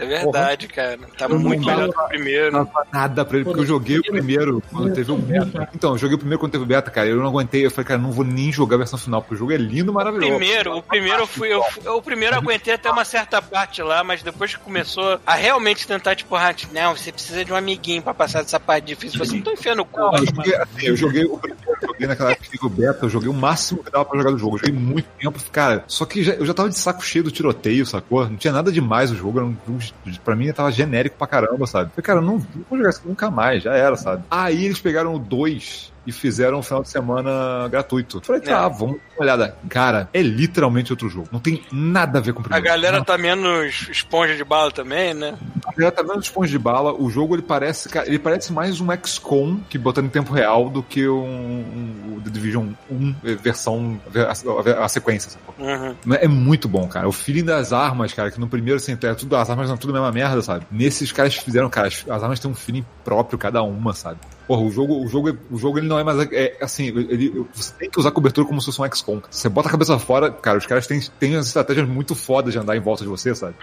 É 0.00 0.06
verdade, 0.06 0.66
cara. 0.68 0.98
Tá 1.18 1.26
Eu 1.26 1.38
muito 1.38 1.60
melhor 1.64 1.88
tava- 1.90 1.92
que 1.92 2.00
o 2.00 2.08
primeiro. 2.08 2.52
Não 2.52 2.64
dava 2.64 2.86
nada 2.92 3.24
pra 3.24 3.36
ele, 3.36 3.44
porque 3.44 3.60
eu 3.60 3.66
joguei 3.66 3.98
o 3.98 4.02
primeiro 4.02 4.62
quando 4.72 4.94
teve 4.94 5.12
o 5.12 5.16
beta. 5.16 5.68
Então, 5.74 5.92
eu 5.92 5.98
joguei 5.98 6.14
o 6.16 6.18
primeiro 6.18 6.38
quando 6.38 6.52
teve 6.52 6.64
o 6.64 6.66
beta, 6.66 6.90
cara. 6.90 7.06
Eu 7.08 7.16
não 7.18 7.26
aguentei, 7.26 7.64
eu 7.66 7.70
falei, 7.70 7.86
cara, 7.86 8.00
não 8.00 8.10
vou 8.10 8.24
nem 8.24 8.50
jogar 8.52 8.76
a 8.76 8.78
versão 8.78 8.98
final, 8.98 9.20
porque 9.20 9.34
o 9.34 9.36
jogo 9.38 9.52
é 9.52 9.56
lindo, 9.56 9.92
maravilhoso. 9.92 10.30
Primeiro, 10.36 10.76
o 10.78 10.82
primeiro 10.82 11.20
eu 11.22 11.26
fui. 11.26 11.48
Eu, 11.52 11.62
o 11.96 12.02
primeiro 12.02 12.34
eu 12.36 12.40
aguentei 12.40 12.72
até 12.74 12.90
uma 12.90 13.04
certa 13.04 13.42
parte 13.42 13.82
lá, 13.82 14.02
mas 14.02 14.22
depois 14.22 14.54
que 14.54 14.60
começou 14.62 15.20
a 15.26 15.34
realmente 15.34 15.86
tentar, 15.86 16.14
tipo, 16.16 16.34
ah, 16.34 16.54
não, 16.72 16.96
você 16.96 17.12
precisa 17.12 17.44
de 17.44 17.52
um 17.52 17.56
amiguinho 17.56 18.02
pra 18.02 18.14
passar 18.14 18.42
dessa 18.42 18.58
parte 18.58 18.86
difícil. 18.86 19.18
Você 19.18 19.34
não 19.36 19.42
tô 19.42 19.52
enfiando 19.52 19.82
o 19.82 19.84
cu. 19.84 20.00
Não, 20.00 20.14
eu 20.16 20.26
joguei, 20.26 20.54
assim, 20.56 20.86
eu 20.86 20.96
joguei 20.96 21.24
o 21.24 21.36
primeiro, 21.38 21.64
joguei 21.82 22.06
naquela 22.06 22.30
época 22.32 22.44
que 22.46 22.50
teve 22.52 22.66
o 22.66 22.70
beta, 22.70 23.04
eu 23.04 23.08
joguei 23.10 23.28
o 23.28 23.34
máximo 23.34 23.84
que 23.84 23.90
dava 23.90 24.04
pra 24.04 24.18
jogar 24.18 24.30
do 24.30 24.38
jogo. 24.38 24.56
Eu 24.56 24.60
joguei 24.60 24.74
muito 24.74 25.06
tempo, 25.18 25.38
cara. 25.52 25.84
Só 25.86 26.04
que 26.06 26.22
já- 26.22 26.32
eu 26.34 26.46
já 26.46 26.54
tava 26.54 26.68
de 26.70 26.78
saco 26.78 27.04
cheio 27.04 27.24
do 27.24 27.30
tiroteio, 27.30 27.84
sacou? 27.84 28.28
Não 28.28 28.36
tinha 28.36 28.52
nada 28.52 28.70
demais 28.72 29.10
o 29.10 29.16
jogo, 29.16 29.38
era 29.38 29.46
um, 29.46 29.56
jogo- 29.66 29.89
pra 30.24 30.36
mim 30.36 30.52
tava 30.52 30.72
genérico 30.72 31.16
pra 31.16 31.26
caramba, 31.26 31.66
sabe? 31.66 31.90
Falei, 31.90 32.02
cara, 32.02 32.20
não, 32.20 32.34
não 32.34 32.64
vou 32.68 32.78
jogar 32.78 32.90
isso 32.90 33.02
nunca 33.04 33.30
mais, 33.30 33.62
já 33.62 33.74
era, 33.74 33.96
sabe? 33.96 34.24
Aí 34.30 34.64
eles 34.64 34.80
pegaram 34.80 35.14
o 35.14 35.18
2 35.18 35.92
e 36.10 36.12
fizeram 36.12 36.58
um 36.58 36.62
final 36.62 36.82
de 36.82 36.88
semana 36.90 37.68
gratuito. 37.68 38.20
Falei, 38.24 38.42
tá, 38.42 38.64
É. 38.64 38.68
vamos 38.68 38.96
dar 38.96 39.14
uma 39.16 39.22
olhada. 39.22 39.56
Cara, 39.68 40.08
é 40.12 40.20
literalmente 40.20 40.92
outro 40.92 41.08
jogo. 41.08 41.28
Não 41.32 41.40
tem 41.40 41.62
nada 41.72 42.18
a 42.18 42.20
ver 42.20 42.32
com 42.32 42.40
o 42.40 42.42
A 42.42 42.44
primeiro. 42.44 42.66
galera 42.66 43.04
tá 43.04 43.16
menos 43.16 43.88
esponja 43.90 44.36
de 44.36 44.44
bala 44.44 44.70
também, 44.70 45.14
né? 45.14 45.34
A 45.66 45.72
galera 45.72 45.92
tá 45.94 46.02
vendo 46.02 46.20
esponja 46.20 46.50
de 46.50 46.58
bala, 46.58 46.92
o 46.92 47.08
jogo 47.10 47.34
ele 47.34 47.42
parece, 47.42 47.88
cara, 47.88 48.06
ele 48.08 48.18
parece 48.18 48.52
mais 48.52 48.80
um 48.80 48.88
XCOM 49.04 49.60
que 49.68 49.78
botando 49.78 50.06
em 50.06 50.10
tempo 50.10 50.32
real 50.32 50.68
do 50.68 50.82
que 50.82 51.08
um, 51.08 51.14
um- 51.24 52.16
o 52.16 52.20
The 52.20 52.30
Division 52.30 52.68
1 52.90 53.14
eh, 53.24 53.34
versão 53.34 54.00
a, 54.14 54.80
a- 54.80 54.84
a 54.84 54.88
sequência? 54.88 55.32
Uhum. 55.58 55.94
É 56.14 56.26
muito 56.28 56.68
bom, 56.68 56.86
cara. 56.88 57.08
O 57.08 57.12
feeling 57.12 57.44
das 57.44 57.72
armas, 57.72 58.12
cara, 58.12 58.30
que 58.30 58.40
no 58.40 58.48
primeiro 58.48 58.78
assim, 58.78 58.96
é 59.00 59.14
tudo, 59.14 59.36
as 59.36 59.48
armas 59.48 59.68
são 59.68 59.76
tudo 59.76 59.90
a 59.90 59.92
mesma 59.94 60.12
merda, 60.12 60.42
sabe? 60.42 60.66
Nesses 60.70 61.12
caras 61.12 61.34
fizeram, 61.36 61.68
cara, 61.70 61.88
as, 61.88 62.04
as 62.08 62.22
armas 62.22 62.40
têm 62.40 62.50
um 62.50 62.54
feeling 62.54 62.84
próprio 63.04 63.38
cada 63.38 63.62
uma, 63.62 63.92
sabe? 63.92 64.18
Porra, 64.50 64.62
o 64.62 64.70
jogo, 64.72 65.04
o 65.04 65.06
jogo, 65.06 65.38
o 65.48 65.56
jogo 65.56 65.78
ele 65.78 65.86
não 65.86 65.96
é 65.96 66.02
mais. 66.02 66.18
É, 66.32 66.56
assim, 66.60 66.88
ele, 66.88 67.46
você 67.54 67.72
tem 67.74 67.88
que 67.88 68.00
usar 68.00 68.10
cobertura 68.10 68.44
como 68.48 68.60
se 68.60 68.66
fosse 68.66 68.82
um 68.82 68.92
XCOM. 68.92 69.22
Você 69.30 69.48
bota 69.48 69.68
a 69.68 69.70
cabeça 69.70 69.96
fora, 69.96 70.28
cara, 70.32 70.58
os 70.58 70.66
caras 70.66 70.88
têm, 70.88 71.00
têm 71.20 71.36
umas 71.36 71.46
estratégias 71.46 71.86
muito 71.88 72.16
fodas 72.16 72.52
de 72.52 72.58
andar 72.58 72.76
em 72.76 72.80
volta 72.80 73.04
de 73.04 73.08
você, 73.08 73.32
sabe? 73.32 73.54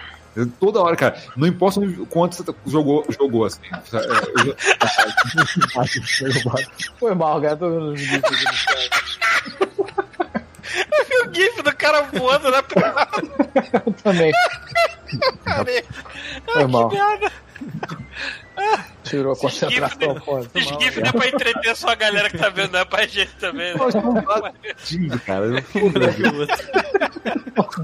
Toda 0.58 0.80
hora, 0.80 0.96
cara. 0.96 1.22
Não 1.36 1.46
importa 1.46 1.78
o 1.80 2.06
quanto 2.06 2.36
você 2.36 2.54
jogou, 2.66 3.04
jogou 3.10 3.44
assim. 3.44 3.60
É, 3.92 4.48
eu- 4.48 4.56
Foi 6.98 7.14
mal, 7.14 7.38
cara. 7.42 7.54
Tô 7.54 7.68
vendo 7.68 7.92
os 7.92 8.00
no 8.00 8.54
chat. 8.54 8.90
o 11.28 11.34
gif 11.34 11.62
do 11.62 11.76
cara 11.76 12.00
voando 12.14 12.50
na 12.50 12.62
privada. 12.62 13.10
Eu 13.86 13.92
também. 13.92 14.32
Foi 16.46 16.66
mal. 16.66 16.90
merda. 16.90 17.30
Tirou 19.08 19.32
a 19.32 19.36
concentração 19.36 20.14
mal. 20.26 20.42
gifs 20.54 20.96
não 20.96 21.08
é 21.08 21.12
pra 21.12 21.28
entreter 21.28 21.76
só 21.76 21.88
a 21.90 21.94
galera 21.94 22.30
que 22.30 22.38
tá 22.38 22.48
vendo, 22.48 22.72
não 22.72 22.80
é 22.80 22.84
pra 22.84 23.06
gente 23.06 23.32
também. 23.40 23.74
Né? 23.74 23.80
Tímido, 24.84 25.20
cara. 25.20 25.44
Eu- 25.46 25.62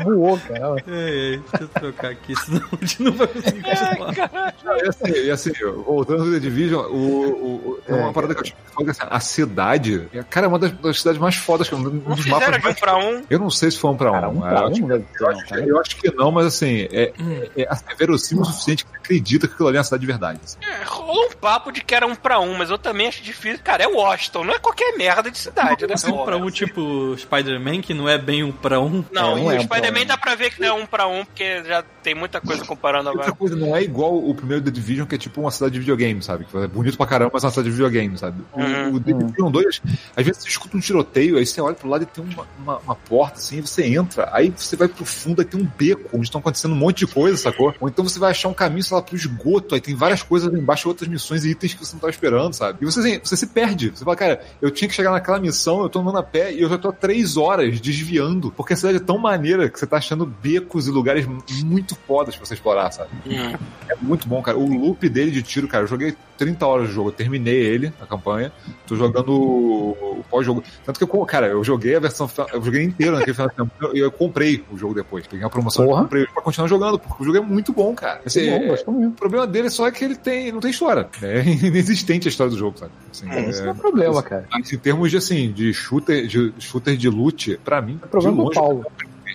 Voou, 0.04 0.38
cara. 0.38 0.76
Ei, 0.88 0.94
ei, 0.94 1.38
deixa 1.38 1.62
eu 1.62 1.68
trocar 1.68 2.10
aqui, 2.10 2.34
senão 2.36 2.60
a 2.72 2.76
gente 2.84 3.02
não 3.02 3.12
vai 3.12 3.26
conseguir 3.28 3.62
continuar. 3.62 4.54
E 4.82 4.88
assim, 4.88 5.12
e 5.26 5.30
assim, 5.30 5.52
voltando 5.84 6.24
ao 6.24 6.30
The 6.32 6.38
Division, 6.40 6.80
o, 6.86 6.96
o, 6.96 7.54
o- 7.70 7.80
tem 7.86 7.94
uma 7.96 8.10
É. 8.10 8.12
parada 8.12 8.34
que 8.34 8.40
eu 8.40 8.46
falo 8.72 8.84
que 8.84 8.90
assim, 8.90 9.00
a 9.08 9.20
cidade, 9.20 10.08
é, 10.12 10.22
cara, 10.24 10.46
é 10.46 10.48
uma 10.48 10.58
das, 10.58 10.72
das 10.72 10.98
cidades 10.98 11.20
mais 11.20 11.36
fodas, 11.36 11.68
que 11.68 11.74
é 11.74 11.78
um 11.78 11.82
Não 11.82 11.90
dos 12.14 12.26
mapas 12.26 12.48
um 12.58 12.62
mais 12.62 12.80
pra 12.80 12.96
um. 12.96 13.22
Eu 13.30 13.38
não 13.38 13.50
sei 13.50 13.70
se 13.70 13.78
foi 13.78 13.90
um 13.92 13.96
pra 13.96 14.10
um. 14.10 14.14
Cara, 14.14 14.28
um 14.30 14.46
é, 14.46 14.50
pra 14.50 14.60
eu 14.60 14.64
um 14.64 14.68
acho- 14.68 14.76
ser, 14.76 15.20
eu, 15.22 15.28
acho, 15.28 15.54
eu 15.54 15.80
acho 15.80 15.96
que 15.96 16.10
não, 16.14 16.30
mas 16.32 16.46
assim, 16.46 16.88
é, 16.92 17.12
é, 17.56 17.66
assim, 17.68 17.84
é 17.88 17.94
verossímil 17.94 18.42
o 18.42 18.46
suficiente 18.46 18.84
que 18.84 19.03
acredita 19.04 19.46
que 19.46 19.54
aquilo 19.54 19.68
ali 19.68 19.76
é 19.76 19.80
uma 19.80 19.84
cidade 19.84 20.00
de 20.00 20.06
verdade. 20.06 20.40
assim. 20.42 20.56
É, 20.62 20.82
rolou 20.84 21.26
um 21.26 21.30
papo 21.32 21.70
de 21.70 21.80
que 21.82 21.94
era 21.94 22.06
um 22.06 22.14
pra 22.14 22.40
um, 22.40 22.54
mas 22.56 22.70
eu 22.70 22.78
também 22.78 23.06
acho 23.08 23.22
difícil. 23.22 23.60
Cara, 23.62 23.84
é 23.84 23.86
Washington, 23.86 24.44
não 24.44 24.54
é 24.54 24.58
qualquer 24.58 24.96
merda 24.96 25.30
de 25.30 25.38
cidade, 25.38 25.86
né? 25.86 25.94
É 26.02 26.08
um 26.08 26.24
pra 26.24 26.36
um 26.36 26.50
tipo 26.50 27.14
Spider-Man, 27.18 27.80
que 27.82 27.92
não 27.94 28.08
é 28.08 28.16
bem 28.18 28.42
um 28.42 28.52
pra 28.52 28.80
um. 28.80 29.04
Não, 29.12 29.36
É, 29.36 29.40
não 29.42 29.52
e 29.52 29.56
é 29.56 29.58
o 29.58 29.62
Spider-Man 29.62 30.00
um. 30.02 30.06
dá 30.06 30.16
pra 30.16 30.34
ver 30.34 30.50
que 30.54 30.60
não 30.60 30.68
é 30.68 30.72
um 30.72 30.86
pra 30.86 31.06
um, 31.06 31.24
porque 31.24 31.62
já 31.64 31.82
tem 32.02 32.14
muita 32.14 32.40
coisa 32.40 32.64
comparando 32.64 33.08
Outra 33.10 33.24
agora. 33.24 33.36
coisa, 33.36 33.56
não 33.56 33.74
é 33.76 33.82
igual 33.82 34.14
o 34.16 34.34
primeiro 34.34 34.62
The 34.64 34.70
Division, 34.70 35.06
que 35.06 35.14
é 35.14 35.18
tipo 35.18 35.40
uma 35.40 35.50
cidade 35.50 35.72
de 35.74 35.78
videogame, 35.80 36.22
sabe? 36.22 36.44
Que 36.44 36.56
é 36.56 36.66
bonito 36.66 36.96
pra 36.96 37.06
caramba, 37.06 37.30
mas 37.34 37.44
é 37.44 37.46
uma 37.46 37.50
cidade 37.52 37.68
de 37.68 37.74
videogame, 37.74 38.16
sabe? 38.18 38.42
O- 38.52 38.60
Uhum. 38.64 38.94
O, 38.94 39.00
The 39.00 39.12
Division 39.12 39.50
2, 39.50 39.82
às 40.16 40.24
vezes 40.26 40.42
você 40.42 40.48
escuta 40.48 40.76
um 40.76 40.80
tiroteio, 40.80 41.36
aí 41.38 41.44
você 41.46 41.60
olha 41.60 41.74
pro 41.74 41.88
lado 41.88 42.02
e 42.02 42.06
tem 42.06 42.24
uma, 42.24 42.46
uma, 42.58 42.78
uma 42.78 42.94
porta 42.94 43.38
assim, 43.38 43.58
e 43.58 43.60
você 43.60 43.84
entra, 43.84 44.28
aí 44.32 44.52
você 44.56 44.76
vai 44.76 44.88
pro 44.88 45.04
fundo, 45.04 45.40
aí 45.40 45.46
tem 45.46 45.60
um 45.60 45.64
beco, 45.78 46.08
onde 46.14 46.24
estão 46.24 46.40
acontecendo 46.40 46.72
um 46.72 46.76
monte 46.76 46.98
de 46.98 47.06
coisa, 47.06 47.36
sacou? 47.36 47.74
Ou 47.80 47.88
então 47.88 48.04
você 48.06 48.18
vai 48.18 48.30
achar 48.30 48.48
um 48.48 48.54
caminho, 48.54 48.82
sei 48.94 48.96
lá, 48.96 49.02
pro 49.02 49.16
esgoto, 49.16 49.74
aí 49.74 49.80
tem 49.80 49.94
várias 49.94 50.22
coisas 50.22 50.52
lá 50.52 50.58
embaixo, 50.58 50.88
outras 50.88 51.08
missões 51.08 51.44
e 51.44 51.50
itens 51.50 51.74
que 51.74 51.84
você 51.84 51.94
não 51.94 52.00
tá 52.00 52.08
esperando, 52.08 52.52
sabe? 52.54 52.78
E 52.80 52.84
você, 52.84 53.00
assim, 53.00 53.20
você 53.22 53.36
se 53.36 53.46
perde. 53.48 53.90
Você 53.90 54.04
fala, 54.04 54.16
cara, 54.16 54.40
eu 54.62 54.70
tinha 54.70 54.88
que 54.88 54.94
chegar 54.94 55.10
naquela 55.10 55.38
missão, 55.38 55.82
eu 55.82 55.88
tô 55.88 56.00
andando 56.00 56.18
a 56.18 56.22
pé 56.22 56.52
e 56.52 56.60
eu 56.62 56.68
já 56.68 56.78
tô 56.78 56.88
há 56.88 56.92
três 56.92 57.36
horas 57.36 57.80
desviando, 57.80 58.50
porque 58.56 58.72
a 58.72 58.76
cidade 58.76 58.96
é 58.98 59.00
tão 59.00 59.18
maneira 59.18 59.68
que 59.68 59.78
você 59.78 59.86
tá 59.86 59.96
achando 59.96 60.24
becos 60.26 60.86
e 60.86 60.90
lugares 60.90 61.26
muito 61.64 61.94
fodas 62.06 62.36
pra 62.36 62.46
você 62.46 62.54
explorar, 62.54 62.90
sabe? 62.92 63.10
Hum. 63.26 63.54
É 63.88 63.94
muito 64.00 64.28
bom, 64.28 64.40
cara. 64.42 64.56
O 64.58 64.66
loop 64.66 65.08
dele 65.08 65.30
de 65.30 65.42
tiro, 65.42 65.66
cara, 65.68 65.84
eu 65.84 65.88
joguei 65.88 66.14
30 66.36 66.66
horas 66.66 66.88
de 66.88 66.94
jogo, 66.94 67.08
eu 67.10 67.12
terminei 67.12 67.54
ele, 67.56 67.92
a 68.00 68.06
campanha. 68.06 68.52
Tô 68.86 68.96
jogando 68.96 69.30
o, 69.32 69.90
o 70.18 70.24
pós-jogo. 70.28 70.62
Tanto 70.84 70.98
que 70.98 71.04
eu, 71.16 71.26
cara, 71.26 71.46
eu 71.48 71.62
joguei 71.62 71.94
a 71.96 72.00
versão, 72.00 72.26
final- 72.26 72.48
eu 72.52 72.62
joguei 72.62 72.82
inteiro 72.82 73.12
naquele 73.16 73.34
final 73.34 73.48
de 73.48 73.54
tempo 73.56 73.70
e 73.94 73.98
eu, 73.98 74.10
comprei 74.10 74.64
o 74.70 74.76
jogo 74.76 74.94
depois. 74.94 75.26
Peguei 75.26 75.44
uma 75.44 75.50
promoção 75.50 75.84
e 75.84 75.88
comprei 75.88 76.26
pra 76.26 76.42
continuar 76.42 76.68
jogando, 76.68 76.98
porque 76.98 77.22
o 77.22 77.26
jogo 77.26 77.38
é 77.38 77.40
muito 77.40 77.72
bom, 77.72 77.94
cara. 77.94 78.20
Assim, 78.26 78.50
Bom, 78.50 78.56
é-. 78.56 78.68
O 78.86 79.10
problema 79.12 79.46
dele 79.46 79.70
só 79.70 79.86
é 79.86 79.90
que 79.92 80.04
ele 80.04 80.16
tem, 80.16 80.52
não 80.52 80.60
tem 80.60 80.70
história. 80.70 81.08
É 81.22 81.40
inexistente 81.66 82.28
a 82.28 82.30
história 82.30 82.50
do 82.50 82.58
jogo, 82.58 82.78
sabe? 82.78 82.92
Assim, 83.10 83.28
É, 83.30 83.50
Isso 83.50 83.60
é- 83.62 83.64
não 83.64 83.72
é 83.72 83.74
problema, 83.74 84.22
cara. 84.22 84.46
mas 84.50 84.72
em 84.72 84.78
termos 84.78 85.10
de 85.10 85.16
assim, 85.16 85.52
de 85.52 85.72
shooter, 85.72 86.26
de 86.26 86.52
shooter 86.58 86.96
de 86.96 87.08
loot, 87.08 87.58
pra 87.64 87.80
mim, 87.82 87.98
É 88.02 88.06
problema 88.06 88.32
de 88.32 88.38
do 88.38 88.44
longe, 88.44 88.54
Paulo. 88.58 88.86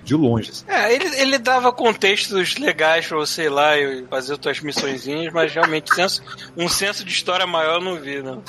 de 0.03 0.15
longe. 0.15 0.49
assim. 0.51 0.65
É, 0.67 0.93
ele, 0.93 1.05
ele 1.21 1.37
dava 1.37 1.71
contextos 1.71 2.57
legais 2.57 3.05
pra 3.07 3.17
você 3.17 3.43
ir 3.43 3.49
lá 3.49 3.77
e 3.77 4.05
fazer 4.09 4.33
as 4.33 4.39
tuas 4.39 4.59
missõezinhas, 4.61 5.33
mas 5.33 5.53
realmente 5.53 5.93
senso, 5.93 6.21
um 6.57 6.67
senso 6.69 7.03
de 7.03 7.11
história 7.11 7.45
maior 7.47 7.75
eu 7.79 7.83
não 7.83 7.95
vi, 7.99 8.21
não. 8.21 8.41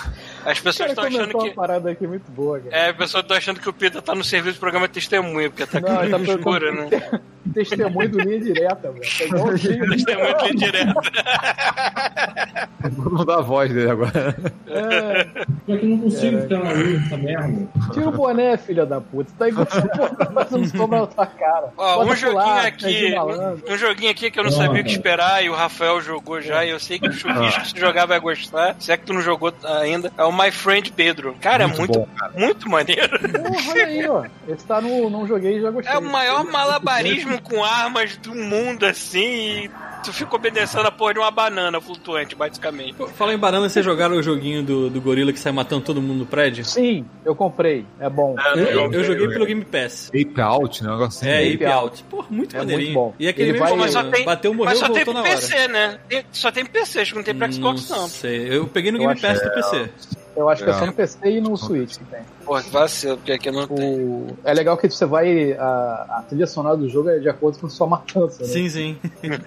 As 0.45 0.59
O 0.59 0.63
pessoas 0.63 0.91
estão 0.91 1.05
achando 1.05 1.29
que. 1.29 1.37
uma 1.37 1.55
parada 1.55 1.91
aqui 1.91 2.07
muito 2.07 2.31
boa, 2.31 2.61
cara. 2.61 2.75
É, 2.77 2.91
as 2.91 2.97
pessoas 2.97 3.23
estão 3.25 3.37
achando 3.37 3.61
que 3.61 3.69
o 3.69 3.73
Pita 3.73 4.01
tá 4.03 4.15
no 4.15 4.25
serviço 4.25 4.57
do 4.57 4.61
programa 4.61 4.89
testemunha, 4.89 5.51
porque 5.51 5.67
tá 5.67 5.81
com 5.81 6.03
ele 6.03 6.11
tá 6.11 6.19
escura, 6.33 6.73
né? 6.73 6.89
Testemunho 7.55 8.09
do 8.11 8.21
linha 8.21 8.39
direta, 8.39 8.93
velho. 8.93 9.01
Tá 9.19 9.25
igualzinho. 9.25 9.91
Testemunha 9.91 10.35
de 10.45 10.55
direto. 10.57 10.95
Vou 12.93 13.13
mudar 13.13 13.39
a 13.39 13.41
voz 13.41 13.73
dele 13.73 13.91
agora. 13.91 14.37
É, 14.69 15.25
Pior 15.67 15.79
que 15.79 15.85
eu 15.87 15.89
não 15.89 15.99
consigo 15.99 16.41
ficar 16.43 16.59
na 16.59 16.73
luz 16.73 17.07
essa 17.07 17.17
merda. 17.17 17.69
tira 17.93 18.09
o 18.09 18.13
boné, 18.13 18.57
filha 18.57 18.87
da 18.87 19.01
puta. 19.01 19.33
Tá 19.39 19.49
igual 19.49 19.67
fazendo 19.67 20.67
sombra 20.69 21.01
na 21.01 21.07
tua 21.07 21.27
cara. 21.27 21.73
Ó, 21.77 22.05
um 22.05 22.15
joguinho 22.15 22.31
pular, 22.43 22.67
aqui, 22.67 23.15
malandro. 23.15 23.65
um, 23.69 23.73
um 23.73 23.79
joguinho 23.79 24.11
aqui 24.11 24.31
que 24.31 24.39
eu 24.39 24.45
não 24.45 24.51
Não, 24.51 24.59
sabia 24.59 24.81
o 24.83 24.85
que 24.85 24.91
esperar 24.91 25.45
e 25.45 25.51
o 25.51 25.55
Rafael 25.55 26.01
jogou 26.01 26.41
já, 26.41 26.65
e 26.65 26.71
eu 26.71 26.79
sei 26.81 26.99
que 26.99 27.09
o 27.09 27.13
Chuvisco 27.13 27.67
se 27.67 27.79
jogar 27.79 28.07
vai 28.07 28.21
gostar. 28.21 28.77
Se 28.79 28.93
é 28.93 28.97
que 28.97 29.05
tu 29.07 29.13
não 29.13 29.23
jogou 29.23 29.53
ainda, 29.65 30.13
é 30.17 30.25
o 30.31 30.37
My 30.37 30.51
Friend 30.51 30.93
Pedro. 30.93 31.37
Cara, 31.41 31.69
Muito 31.69 31.83
é 31.83 31.87
muito, 31.87 32.09
muito 32.39 32.71
maneiro. 32.71 33.19
Porra, 33.19 33.71
olha 33.71 33.87
aí, 33.87 34.09
ó. 34.09 34.25
Esse 34.49 34.65
tá 34.65 34.81
no 34.81 35.11
Não 35.11 35.27
Joguei 35.27 35.59
e 35.59 35.61
já 35.61 35.71
gostei. 35.71 35.95
É 35.95 35.99
o 35.99 36.03
maior 36.03 36.45
malabarismo 36.45 37.41
com 37.43 37.63
armas 37.65 38.17
do 38.17 38.35
mundo, 38.35 38.87
assim, 38.87 39.65
e 39.65 39.71
tu 40.03 40.13
fica 40.13 40.35
obedecendo 40.37 40.87
a 40.87 40.91
porra 40.91 41.15
de 41.15 41.19
uma 41.21 41.31
banana 41.31 41.81
flutuante, 41.81 42.35
basicamente. 42.35 42.95
Fala 43.17 43.33
em 43.35 43.39
banana, 43.39 43.69
vocês 43.69 43.85
jogaram 43.85 44.17
o 44.17 44.23
joguinho 44.23 44.63
do, 44.63 44.91
do 44.91 45.01
gorila 45.01 45.33
que 45.33 45.39
sai 45.41 45.53
matando 45.53 45.83
todo 45.83 46.01
mundo 46.01 46.19
no 46.21 46.27
prédio? 46.27 46.65
Sim, 46.65 47.05
eu 47.25 47.35
comprei. 47.35 47.85
É 47.99 48.09
bom. 48.09 48.35
Eu, 48.55 48.65
eu 48.65 48.93
eu- 48.93 49.05
joguei 49.05 49.27
eu- 49.27 49.31
pelo 49.31 49.47
Game 49.47 49.65
Pass. 49.65 50.09
Ape 50.09 50.41
Out, 50.41 50.83
né? 50.83 50.89
Um 50.89 50.93
negócio 50.93 51.19
assim. 51.21 51.29
É, 51.29 51.39
Ape 51.55 51.55
Ape 51.65 51.65
Out. 51.67 52.05
Pô, 52.11 52.25
muito 52.31 52.55
É 52.57 52.59
maneirinho. 52.61 52.93
muito 52.93 53.11
bom. 53.11 53.15
E 53.19 53.29
aquele 53.29 53.51
Ele 53.51 53.53
mesmo 53.61 53.67
vai- 53.69 53.77
Mas 53.79 53.93
só 53.93 54.03
tem, 54.05 54.25
bateu, 54.25 54.55
morreu, 54.55 54.71
mas 54.71 54.79
só 54.79 54.87
tem 54.87 54.95
voltou 55.05 55.15
pro 55.15 55.23
na 55.23 55.29
hora. 55.29 55.41
PC, 55.41 55.69
né? 55.69 55.99
Tem- 56.09 56.25
só 56.33 56.51
tem 56.53 56.65
PC, 56.67 57.01
acho 57.01 57.13
que 57.13 57.17
não 57.19 57.25
tem 57.25 57.35
pra 57.35 57.51
Xbox, 57.53 57.89
não. 57.89 58.09
sei. 58.09 58.49
Eu 58.57 58.67
peguei 58.67 58.91
no 58.93 58.99
Eu 58.99 59.09
Game 59.09 59.21
Pass 59.21 59.41
do 59.43 59.51
PC. 59.53 59.91
Eu 60.37 60.49
acho 60.49 60.63
que 60.65 60.71
é 60.71 60.73
É. 60.73 60.79
só 60.79 60.87
no 60.87 60.93
PC 60.93 61.19
e 61.29 61.41
no 61.41 61.57
Switch 61.57 61.99
que 61.99 62.05
tem. 62.05 62.21
Porra, 62.45 62.63
vacilo, 62.71 63.17
porque 63.17 63.33
aqui 63.33 63.51
não 63.51 63.67
tem. 63.67 64.01
O... 64.01 64.27
É 64.45 64.55
legal 64.55 64.77
que 64.77 64.89
você 64.89 65.05
vai. 65.05 65.53
A, 65.53 66.07
a 66.19 66.25
trilha 66.29 66.47
sonora 66.47 66.77
do 66.77 66.89
jogo 66.89 67.09
é 67.11 67.19
de 67.19 67.29
acordo 67.29 67.59
com 67.59 67.69
sua 67.69 67.87
matança, 67.87 68.43
né? 68.43 68.49
Sim, 68.49 68.69
sim. 68.69 68.97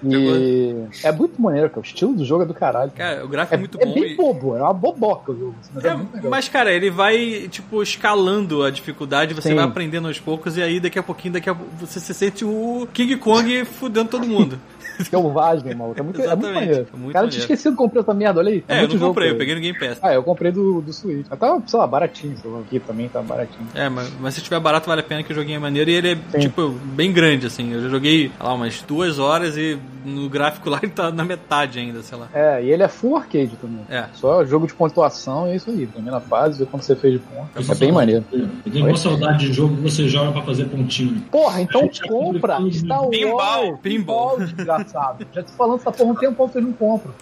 E 0.04 0.74
é 1.02 1.12
muito 1.12 1.40
maneiro, 1.40 1.68
cara. 1.70 1.80
O 1.80 1.84
estilo 1.84 2.14
do 2.14 2.24
jogo 2.24 2.42
é 2.44 2.46
do 2.46 2.54
caralho. 2.54 2.90
Cara, 2.92 3.24
o 3.24 3.28
gráfico 3.28 3.54
É, 3.54 3.56
é 3.56 3.58
muito 3.60 3.78
é 3.80 3.84
bom. 3.86 3.94
bem 3.94 4.12
e- 4.12 4.16
bobo, 4.16 4.56
é 4.56 4.62
uma 4.62 4.72
boboca 4.72 5.32
o 5.32 5.38
jogo. 5.38 5.54
Mas 5.74 5.84
é, 5.84 5.88
É, 5.88 5.94
muito 5.96 6.14
legal. 6.14 6.30
mas, 6.30 6.48
cara, 6.48 6.72
ele 6.72 6.90
vai, 6.90 7.48
tipo, 7.50 7.82
escalando 7.82 8.62
a 8.62 8.70
dificuldade, 8.70 9.34
você 9.34 9.48
Sim. 9.48 9.54
vai 9.54 9.64
aprendendo 9.64 10.06
aos 10.08 10.20
poucos, 10.20 10.56
e 10.56 10.62
aí 10.62 10.78
daqui 10.80 10.98
a 10.98 11.02
pouquinho, 11.02 11.34
daqui 11.34 11.48
a 11.50 11.54
pouco, 11.54 11.70
você 11.80 11.98
se 11.98 12.12
sente 12.14 12.44
o 12.44 12.86
King 12.92 13.16
Kong 13.16 13.64
fudendo 13.64 14.08
todo 14.10 14.26
mundo. 14.26 14.58
Selvagem, 15.04 15.74
maluco. 15.74 15.98
É 15.98 16.02
muito, 16.02 16.20
é 16.20 16.36
muito 16.36 16.54
maneiro. 16.54 16.86
é 16.92 16.96
muito 16.96 17.12
cara, 17.12 17.26
eu 17.26 17.30
tinha 17.30 17.40
esquecido 17.40 17.72
que 17.72 17.78
comprei 17.78 18.02
essa 18.02 18.14
merda, 18.14 18.40
olha 18.40 18.50
aí. 18.50 18.60
Tem 18.60 18.76
É, 18.76 18.80
eu 18.80 18.88
não 18.88 18.92
jogo 18.92 19.06
comprei, 19.06 19.30
eu 19.30 19.36
peguei 19.36 19.54
no 19.54 19.60
Game 19.60 19.78
Pass. 19.78 19.98
Ah, 20.02 20.14
eu 20.14 20.22
comprei 20.22 20.52
do, 20.52 20.80
do 20.80 20.92
Switch. 20.92 21.26
Mas 21.28 21.38
tava, 21.38 21.62
sei 21.66 21.78
lá, 21.78 21.86
baratinho. 21.86 22.36
Sei 22.36 22.50
lá, 22.50 22.60
aqui 22.60 22.80
também 22.80 23.08
tá 23.08 23.22
baratinho. 23.22 23.66
É, 23.74 23.88
mas, 23.88 24.12
mas 24.20 24.34
se 24.34 24.40
tiver 24.40 24.60
barato, 24.60 24.88
vale 24.88 25.00
a 25.00 25.04
pena 25.04 25.22
que 25.22 25.32
o 25.32 25.34
joguinho 25.34 25.56
é 25.56 25.60
maneiro 25.60 25.90
e 25.90 25.94
ele 25.94 26.12
é, 26.12 26.18
Sim. 26.32 26.38
tipo, 26.40 26.70
bem 26.70 27.12
grande, 27.12 27.46
assim. 27.46 27.72
Eu 27.72 27.82
já 27.82 27.88
joguei, 27.88 28.28
sei 28.28 28.46
lá, 28.46 28.54
umas 28.54 28.82
duas 28.82 29.18
horas 29.18 29.56
e 29.56 29.78
no 30.04 30.28
gráfico 30.28 30.68
lá 30.70 30.80
ele 30.82 30.92
tá 30.92 31.10
na 31.10 31.24
metade 31.24 31.78
ainda, 31.78 32.02
sei 32.02 32.18
lá. 32.18 32.28
É, 32.32 32.62
e 32.62 32.70
ele 32.70 32.82
é 32.82 32.88
full 32.88 33.16
arcade 33.16 33.56
também. 33.60 33.84
É. 33.88 34.06
Só 34.14 34.44
jogo 34.44 34.66
de 34.66 34.74
pontuação 34.74 35.48
e 35.48 35.52
é 35.52 35.56
isso 35.56 35.70
aí. 35.70 35.86
Termina 35.86 36.18
a 36.18 36.20
fase, 36.20 36.58
vê 36.58 36.66
quando 36.66 36.82
você 36.82 36.94
fez 36.94 37.14
de 37.14 37.18
ponto. 37.20 37.72
É 37.72 37.74
bem 37.74 37.92
maneiro. 37.92 38.24
Eu 38.32 38.72
tenho 38.72 38.86
uma 38.86 38.96
saudade 38.96 39.46
de 39.46 39.52
jogo 39.52 39.76
que 39.76 39.82
você 39.82 40.08
joga 40.08 40.32
pra 40.32 40.42
fazer 40.42 40.64
pontinho. 40.66 41.20
Porra, 41.30 41.60
então 41.60 41.88
compra 42.08 42.56
tudo. 42.56 42.72
Star 42.72 43.02
Wars. 43.02 43.10
Pinball. 43.16 43.78
Pinball. 43.78 44.38
Desgraçado. 44.84 45.26
Já 45.32 45.42
tô 45.42 45.52
falando 45.52 45.80
essa 45.80 45.90
porra 45.90 46.12
um 46.12 46.14
tempão, 46.14 46.48
vocês 46.48 46.64
não 46.64 46.72
compram. 46.72 47.12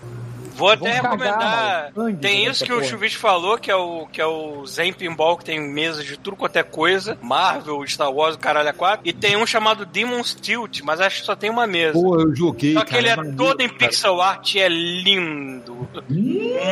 Vou 0.54 0.70
até 0.70 0.92
cagar, 1.00 1.02
recomendar. 1.12 1.92
Sangue 1.94 2.16
tem 2.18 2.46
isso 2.46 2.64
que 2.64 2.72
o 2.72 2.76
porra. 2.76 2.88
Chuvis 2.88 3.14
falou, 3.14 3.58
que 3.58 3.70
é 3.70 3.76
o, 3.76 4.06
que 4.06 4.20
é 4.20 4.26
o 4.26 4.64
Zen 4.66 4.92
Pinball, 4.92 5.36
que 5.36 5.44
tem 5.44 5.60
mesas 5.60 6.04
de 6.04 6.16
tudo 6.18 6.36
quanto 6.36 6.56
é 6.56 6.62
coisa. 6.62 7.16
Marvel, 7.22 7.86
Star 7.86 8.12
Wars, 8.12 8.34
o 8.36 8.38
caralho 8.38 8.68
a 8.68 8.72
quatro. 8.72 9.06
E 9.08 9.12
tem 9.12 9.36
um 9.36 9.46
chamado 9.46 9.84
Demon's 9.86 10.34
Tilt, 10.34 10.80
mas 10.82 11.00
acho 11.00 11.20
que 11.20 11.26
só 11.26 11.34
tem 11.34 11.50
uma 11.50 11.66
mesa. 11.66 11.92
Pô, 11.92 12.20
eu 12.20 12.34
joguei. 12.34 12.74
Só 12.74 12.80
que 12.84 12.90
cara, 12.90 13.02
ele 13.02 13.08
é 13.08 13.16
maneiro, 13.16 13.36
todo 13.36 13.60
em 13.60 13.68
cara. 13.68 13.78
pixel 13.78 14.20
art 14.20 14.54
e 14.54 14.60
é 14.60 14.68
lindo. 14.68 15.88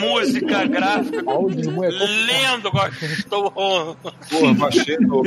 Música, 0.03 0.65
gráfica. 0.67 1.23
Mulher 1.23 1.91
Lindo, 1.93 2.71
gostou. 2.71 3.51
Pô, 3.51 4.55
baixei 4.59 4.97
no 4.99 5.23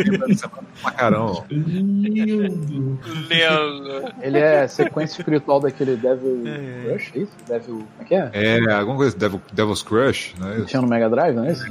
caramba. 0.96 1.46
Lindo. 1.50 3.00
Lindo. 3.30 4.14
Ele 4.22 4.40
é 4.40 4.68
sequência 4.68 5.20
espiritual 5.20 5.60
daquele 5.60 5.96
Devil 5.96 6.44
É. 6.48 6.94
Rush, 6.94 7.12
é 7.16 7.20
isso? 7.20 7.32
Devil. 7.48 7.76
Como 7.76 7.88
é 8.02 8.04
que 8.06 8.16
é? 8.16 8.30
É, 8.34 8.43
alguma 8.72 8.98
coisa, 8.98 9.18
Devil, 9.18 9.42
Devil's 9.52 9.84
Crush, 9.84 10.34
né? 10.40 10.64
Tinha 10.68 10.82
no 10.82 10.88
Mega 10.88 11.10
Drive, 11.10 11.36
não 11.36 11.46
é 11.46 11.52
isso? 11.52 11.64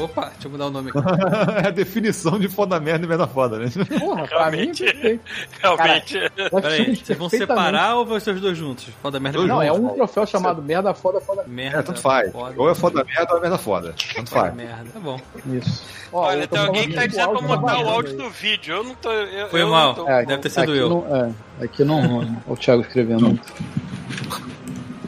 Opa, 0.00 0.30
deixa 0.30 0.46
eu 0.46 0.50
mudar 0.50 0.66
o 0.66 0.70
nome 0.70 0.90
aqui. 0.90 0.98
é 1.64 1.68
a 1.68 1.70
definição 1.70 2.38
de 2.38 2.48
foda 2.48 2.78
merda 2.78 3.04
e 3.04 3.08
merda 3.08 3.26
foda, 3.26 3.58
né? 3.58 3.70
Porra, 3.98 4.26
pra 4.26 4.50
mim 4.50 4.58
é 4.58 4.66
Realmente. 4.66 5.20
Realmente. 5.60 6.18
Peraí, 6.50 6.96
vocês 6.96 7.18
vão 7.18 7.28
separar 7.28 7.96
ou 7.96 8.06
vão 8.06 8.18
ser 8.20 8.34
os 8.34 8.40
dois 8.40 8.56
juntos? 8.56 8.88
Foda 9.02 9.20
merda. 9.20 9.44
Não, 9.46 9.62
é 9.62 9.72
um 9.72 9.88
troféu 9.90 10.26
chamado 10.26 10.62
merda 10.62 10.94
foda 10.94 11.20
foda. 11.20 11.44
Merda. 11.46 11.78
É, 11.78 11.82
tanto 11.82 12.00
faz. 12.00 12.32
Foda, 12.32 12.54
Ou 12.56 12.70
é 12.70 12.74
foda 12.74 13.04
merda 13.04 13.32
ou 13.32 13.38
é 13.38 13.40
merda 13.40 13.58
foda. 13.58 13.94
Tanto 14.14 14.30
faz. 14.30 14.54
merda. 14.54 14.90
Tá 14.92 15.00
bom. 15.00 15.20
Isso. 15.46 15.84
Ó, 16.12 16.26
Olha, 16.26 16.46
tem 16.46 16.60
alguém 16.60 16.88
que 16.88 16.94
tá 16.94 17.06
dizendo 17.06 17.30
pra 17.30 17.32
o 17.32 17.36
áudio 17.36 17.48
botar 17.48 17.74
tá 17.74 17.80
o 17.80 17.88
áudio 17.88 18.16
do 18.16 18.30
vídeo. 18.30 18.76
Eu 18.76 18.84
não 18.84 18.94
tô. 18.94 19.12
Eu, 19.12 19.48
Foi 19.48 19.62
eu 19.62 19.68
mal. 19.68 19.94
Tô... 19.94 20.04
Deve 20.04 20.38
ter 20.38 20.50
sido 20.50 20.74
eu. 20.74 20.88
Não, 20.88 21.16
é, 21.16 21.64
aqui 21.64 21.84
não. 21.84 22.18
Olha 22.18 22.42
o 22.46 22.56
Thiago 22.56 22.82
escrevendo. 22.82 23.38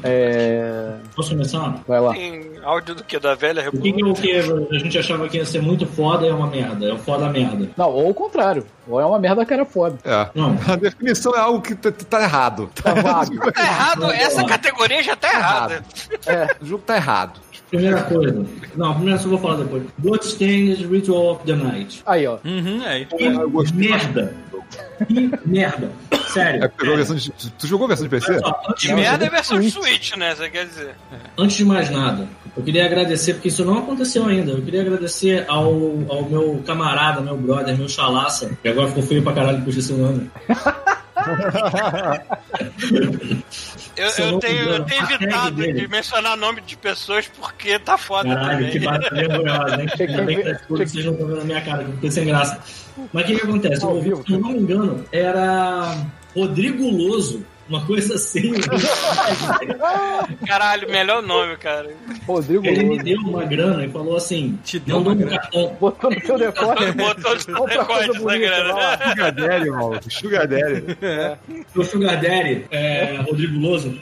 É. 0.03 0.95
Posso 1.15 1.31
começar? 1.31 1.81
Vai 1.87 2.01
lá. 2.01 2.13
Tem 2.13 2.51
áudio 2.63 2.95
do 2.95 3.05
que? 3.05 3.19
Da 3.19 3.35
velha 3.35 3.69
O 3.69 3.73
que, 3.73 3.91
República? 3.91 4.21
que 4.23 4.31
é 4.33 4.45
o 4.45 4.67
que 4.67 4.77
a 4.77 4.79
gente 4.79 4.99
achava 4.99 5.29
que 5.29 5.37
ia 5.37 5.45
ser 5.45 5.63
muito 5.63 5.87
foda 5.87 6.27
é 6.27 6.33
uma 6.33 6.47
merda. 6.47 6.87
É 6.87 6.93
o 6.93 6.99
foda 6.99 7.29
merda. 7.29 7.69
Não, 7.77 7.91
ou 7.91 8.11
o 8.11 8.15
contrário. 8.15 8.65
Ou 8.87 9.01
é 9.01 9.05
uma 9.05 9.19
merda 9.19 9.45
que 9.45 9.53
era 9.53 9.65
foda. 9.65 9.99
É. 10.05 10.29
Não. 10.35 10.57
A 10.67 10.77
definição 10.77 11.35
é 11.35 11.41
algo 11.41 11.61
que 11.61 11.75
tá, 11.75 11.91
tá 11.93 12.23
errado. 12.23 12.71
Tá 12.83 12.95
vago. 12.95 13.39
Tá 13.53 13.63
errado, 13.63 14.11
essa 14.13 14.45
categoria 14.45 15.03
já 15.03 15.17
tá 15.17 15.33
errada. 15.33 15.83
É. 16.27 16.49
O 16.61 16.67
jogo 16.67 16.83
tá 16.87 16.97
errado. 16.97 17.41
Primeira 17.71 18.03
coisa. 18.03 18.47
Não, 18.77 18.95
primeiro 18.95 19.21
eu 19.21 19.29
vou 19.29 19.39
falar 19.39 19.57
depois. 19.57 19.83
Bloodstained 19.99 20.87
Ritual 20.87 21.33
of 21.33 21.45
the 21.45 21.55
Night. 21.55 22.03
Aí, 22.07 22.27
ó. 22.27 22.39
Uhum, 22.45 22.83
aí. 22.85 23.05
Que 23.07 23.25
Eu 23.25 23.51
gostei 23.51 23.89
merda. 23.91 24.35
Que 25.07 25.31
merda. 25.45 25.91
Sério. 26.29 26.65
É, 26.65 26.69
pegou 26.69 26.95
a 26.95 26.97
versão 26.97 27.17
de, 27.17 27.31
tu 27.31 27.67
jogou 27.67 27.87
a 27.87 27.89
versão 27.89 28.05
de 28.05 28.11
PC? 28.11 28.39
Só, 28.39 28.75
De 28.79 28.95
merda 28.95 29.25
é 29.25 29.27
jogo 29.27 29.31
versão 29.37 29.61
de 29.61 29.71
Switch. 29.71 29.87
Switch, 29.89 30.17
né? 30.17 30.35
Você 30.35 30.51
quer 30.51 30.67
dizer? 30.67 30.95
antes 31.39 31.57
de 31.57 31.65
mais 31.65 31.91
nada, 31.91 32.27
eu 32.57 32.63
queria 32.63 32.85
agradecer, 32.85 33.35
porque 33.35 33.49
isso 33.49 33.65
não 33.65 33.79
aconteceu 33.79 34.27
ainda. 34.27 34.53
Eu 34.53 34.63
queria 34.63 34.83
agradecer 34.83 35.45
ao, 35.49 35.73
ao 36.09 36.29
meu 36.29 36.63
camarada, 36.67 37.21
meu 37.21 37.37
brother, 37.37 37.77
meu 37.77 37.89
chalaça, 37.89 38.51
que 38.63 38.69
agora 38.69 38.89
ficou 38.89 39.03
feio 39.03 39.23
pra 39.23 39.33
caralho 39.33 39.63
por 39.63 39.71
esse 39.71 39.93
nome. 39.93 40.31
Eu, 43.97 44.11
Se 44.11 44.23
eu 44.23 44.39
tenho, 44.39 44.65
me 44.65 44.77
eu 44.77 44.85
tenho 44.85 45.05
evitado 45.11 45.57
de 45.73 45.89
mencionar 45.89 46.37
nome 46.37 46.61
de 46.61 46.77
pessoas 46.77 47.27
porque 47.29 47.79
tá 47.81 47.99
foda 47.99 48.33
Caralho, 48.35 48.71
que 48.71 48.79
também. 48.81 49.01
batalha 49.01 49.29
vergonhosa, 49.29 49.83
hein? 49.83 49.89
Que 49.97 50.03
Ainda 50.05 50.23
bem 50.23 50.37
que 50.37 50.43
ver- 50.45 50.55
as 50.55 50.63
coisas 50.67 50.91
vocês 50.93 51.05
não 51.05 51.13
estão 51.15 51.27
vendo 51.29 51.39
na 51.39 51.45
minha 51.45 51.61
cara, 51.61 51.83
que 51.85 51.91
eu 51.91 51.95
fiquei 51.95 52.11
sem 52.11 52.27
graça. 52.27 52.61
Mas 53.13 53.25
o 53.25 53.27
que, 53.27 53.35
que 53.37 53.43
acontece? 53.47 53.85
Eu, 53.85 54.23
se 54.25 54.33
eu 54.33 54.39
não 54.41 54.51
me 54.51 54.59
engano, 54.59 55.05
era 55.11 55.97
Rodrigo 56.35 56.89
Loso, 56.89 57.45
uma 57.69 57.85
coisa 57.85 58.15
assim. 58.15 58.53
Caralho, 60.47 60.91
melhor 60.91 61.23
nome, 61.23 61.57
cara. 61.57 61.91
Rodrigo 62.27 62.67
Ele 62.67 62.85
me 62.85 63.03
deu 63.03 63.21
uma 63.21 63.45
grana 63.45 63.85
e 63.85 63.89
falou 63.91 64.17
assim: 64.17 64.59
Te 64.65 64.79
deu 64.79 64.99
um 64.99 65.27
cartão. 65.27 65.77
Botou 65.81 66.11
no 66.11 66.21
seu 66.21 66.39
decote. 66.39 66.93
Botou 66.93 67.37
no 67.49 67.61
Outra 67.61 67.85
coisa 67.85 68.03
decote 68.03 68.11
essa 68.11 68.19
bonita, 68.21 68.39
grana. 68.39 68.99
Sugar 69.09 69.33
Daddy, 69.33 69.67
irmão. 69.67 70.01
Sugar 70.09 70.49
Daddy. 70.49 70.85
O 71.75 71.85
Sugar 71.85 72.21
Daddy, 72.21 72.65
é, 72.71 73.17
Rodrigo 73.27 73.59
Loso, 73.59 73.95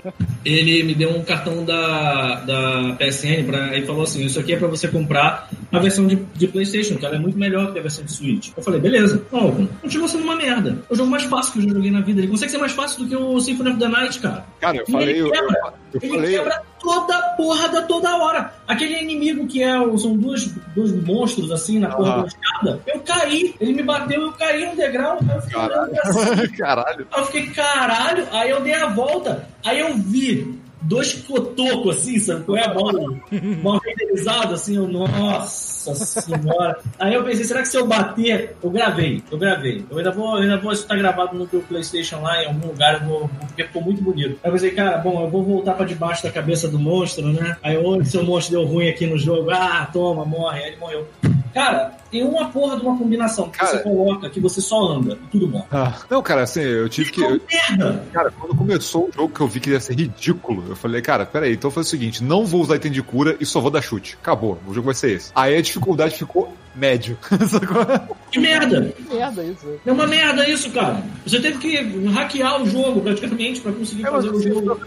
ele 0.45 0.83
me 0.85 0.95
deu 0.95 1.11
um 1.11 1.23
cartão 1.23 1.65
da, 1.65 2.41
da 2.41 2.97
PSN 2.99 3.45
pra, 3.47 3.77
e 3.77 3.85
falou 3.85 4.03
assim: 4.03 4.25
Isso 4.25 4.39
aqui 4.39 4.55
é 4.55 4.57
pra 4.57 4.69
você 4.69 4.89
comprar 4.89 5.49
a 5.73 5.79
versão 5.79 6.07
de, 6.07 6.17
de 6.35 6.49
PlayStation, 6.49 6.97
que 6.97 7.05
ela 7.05 7.17
é 7.17 7.19
muito 7.19 7.39
melhor 7.39 7.73
que 7.73 7.79
a 7.79 7.83
versão 7.83 8.05
de 8.05 8.13
Switch. 8.13 8.51
Eu 8.57 8.63
falei: 8.63 8.81
Beleza, 8.81 9.23
Alvin, 9.33 9.69
continua 9.81 10.09
sendo 10.09 10.25
uma 10.25 10.37
merda. 10.37 10.79
É 10.89 10.93
o 10.93 10.97
jogo 10.97 11.11
mais 11.11 11.25
fácil 11.25 11.53
que 11.53 11.59
eu 11.59 11.63
já 11.63 11.75
joguei 11.75 11.91
na 11.91 12.01
vida. 12.01 12.21
Ele 12.21 12.29
consegue 12.29 12.51
ser 12.51 12.59
mais 12.59 12.73
fácil 12.73 13.05
do 13.05 13.09
que 13.09 13.17
o 13.17 13.41
Symphony 13.57 13.71
of 13.71 13.79
the 13.79 13.89
Night, 13.89 14.21
cara. 14.21 14.45
Cara, 14.61 14.77
eu 14.77 14.87
falei. 14.87 15.09
ele 15.11 15.19
Eu, 15.21 15.31
quebra, 15.31 15.75
eu 15.95 16.01
ele 16.03 16.13
falei. 16.17 16.37
quebra 16.39 16.63
toda 16.81 17.23
porra 17.37 17.69
da 17.69 17.83
toda 17.83 18.17
hora. 18.17 18.53
Aquele 18.69 19.03
inimigo 19.03 19.47
que 19.47 19.63
é, 19.63 19.73
são 19.99 20.17
dois, 20.17 20.47
dois 20.75 20.93
monstros 21.05 21.51
assim 21.51 21.79
na 21.79 21.89
porra 21.91 22.13
Ah. 22.15 22.21
da 22.23 22.27
escada, 22.27 22.83
eu 22.87 23.01
caí. 23.01 23.55
Ele 23.61 23.73
me 23.75 23.83
bateu, 23.83 24.21
eu 24.23 24.33
caí 24.33 24.67
no 24.67 24.77
degrau. 24.77 25.19
Eu 25.35 25.43
fiquei 25.43 25.61
pra 25.69 26.13
cima. 26.13 26.49
Caralho. 26.59 27.07
Aí 27.13 27.21
eu 27.21 27.27
fiquei, 27.27 27.47
caralho, 27.51 28.27
aí 28.33 28.51
eu 28.51 28.61
dei 28.63 28.75
a 28.75 28.87
volta, 28.87 29.49
aí 29.65 29.81
eu 29.81 29.95
vi 29.95 30.59
dois 30.87 31.13
cotocos 31.15 31.97
assim, 31.99 32.19
sabe? 32.19 32.45
Qual 32.45 32.57
é 32.57 32.65
a 32.65 32.73
bola? 32.73 33.15
Mal 33.63 33.81
renderizado, 33.85 34.55
assim, 34.55 34.77
eu, 34.77 34.87
nossa 34.89 35.95
senhora. 35.95 36.79
Aí 36.99 37.15
eu 37.15 37.25
pensei, 37.25 37.45
será 37.45 37.63
que 37.63 37.69
se 37.69 37.77
eu 37.77 37.87
bater, 37.87 38.57
eu 38.63 38.71
gravei, 38.71 39.23
eu 39.31 39.39
gravei. 39.39 39.85
Eu 39.91 39.99
ainda 39.99 40.11
vou, 40.11 40.37
eu 40.37 40.43
ainda 40.43 40.59
vou 40.59 40.73
estar 40.73 40.97
gravado 40.97 41.37
no 41.37 41.47
teu 41.47 41.61
Playstation 41.61 42.21
lá 42.21 42.43
em 42.43 42.47
algum 42.47 42.69
lugar, 42.69 42.95
eu 43.03 43.09
vou, 43.09 43.31
porque 43.47 43.65
ficou 43.65 43.83
muito 43.83 44.03
bonito. 44.03 44.39
Aí 44.43 44.49
eu 44.49 44.53
pensei, 44.53 44.71
cara, 44.71 44.99
bom, 44.99 45.23
eu 45.25 45.31
vou 45.31 45.43
voltar 45.43 45.75
pra 45.75 45.85
debaixo 45.87 46.23
da 46.23 46.31
cabeça 46.31 46.69
do 46.69 46.79
monstro, 46.79 47.27
né? 47.33 47.57
Aí, 47.63 47.77
ô, 47.77 48.03
seu 48.05 48.25
monstro 48.25 48.59
deu 48.59 48.67
ruim 48.67 48.89
aqui 48.89 49.07
no 49.07 49.19
jogo, 49.19 49.51
ah, 49.51 49.89
toma, 49.93 50.25
morre, 50.25 50.61
aí 50.63 50.69
ele 50.69 50.77
morreu. 50.77 51.07
Cara, 51.53 51.93
tem 52.11 52.23
uma 52.23 52.49
porra 52.51 52.77
de 52.77 52.83
uma 52.83 52.99
combinação 52.99 53.49
que 53.49 53.57
Cara. 53.59 53.71
você 53.71 53.79
coloca 53.83 54.29
que 54.29 54.39
você 54.39 54.61
só 54.61 54.93
anda 54.93 55.15
e 55.25 55.27
tudo 55.29 55.49
bom. 55.49 55.65
Ah, 55.73 55.95
não, 56.11 56.23
cara, 56.23 56.43
assim, 56.43 56.61
eu 56.61 56.87
tive 56.89 57.11
que. 57.11 57.23
eu- 57.23 57.41
Merda! 57.51 58.05
cara, 58.13 58.31
quando 58.31 58.55
começou 58.55 59.09
o 59.09 59.13
jogo 59.13 59.33
que 59.33 59.41
eu 59.41 59.49
vi 59.49 59.61
que 59.61 59.71
ia 59.71 59.81
ser 59.81 59.95
ridículo, 59.99 60.65
eu 60.69 60.76
falei, 60.77 61.03
cara, 61.03 61.27
peraí, 61.27 61.55
então 61.55 61.71
foi 61.71 61.83
o 61.83 61.87
seguinte: 61.87 62.23
não 62.23 62.45
vou 62.47 62.61
usar 62.63 62.77
item 62.77 62.93
de 62.93 63.03
cura 63.03 63.37
e 63.41 63.47
só 63.47 63.61
vou 63.61 63.71
dar 63.71 63.83
chute. 63.83 64.17
Acabou, 64.21 64.59
o 64.67 64.73
jogo 64.75 64.87
vai 64.87 64.95
ser 64.95 65.13
esse. 65.13 65.31
Aí 65.35 65.57
a 65.57 65.61
dificuldade 65.61 66.15
ficou 66.19 66.55
médio. 66.75 67.19
Que 68.31 68.41
merda! 68.41 68.93
Que 68.97 69.15
merda 69.15 69.45
isso. 69.45 69.67
É 69.87 69.93
uma 69.93 70.07
merda 70.07 70.47
isso, 70.51 70.69
cara. 70.73 71.03
Você 71.25 71.41
teve 71.41 71.59
que 71.59 71.77
hackear 72.09 72.61
o 72.61 72.69
jogo 72.69 73.01
praticamente 73.01 73.61
pra 73.61 73.73
conseguir 73.73 74.05
É, 74.05 74.11
fazer 74.11 74.29
o 74.29 74.37
assim, 74.37 74.49
jogo. 74.49 74.81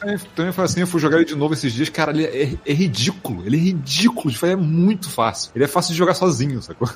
também, 0.00 0.18
também 0.34 0.52
foi 0.52 0.64
assim, 0.64 0.80
eu 0.80 0.86
fui 0.86 1.00
jogar 1.00 1.16
ele 1.16 1.24
de 1.26 1.34
novo 1.34 1.52
esses 1.54 1.72
dias, 1.72 1.88
cara, 1.88 2.12
ele 2.12 2.24
é, 2.24 2.54
é 2.64 2.72
ridículo. 2.72 3.44
Ele 3.44 3.56
é 3.56 3.60
ridículo, 3.60 4.32
fazer 4.32 4.52
é 4.52 4.56
muito 4.56 5.10
fácil. 5.10 5.50
Ele 5.56 5.64
é 5.64 5.68
fácil 5.68 5.90
de 5.92 5.98
jogar 5.98 6.14
sozinho, 6.14 6.62
sacou? 6.62 6.88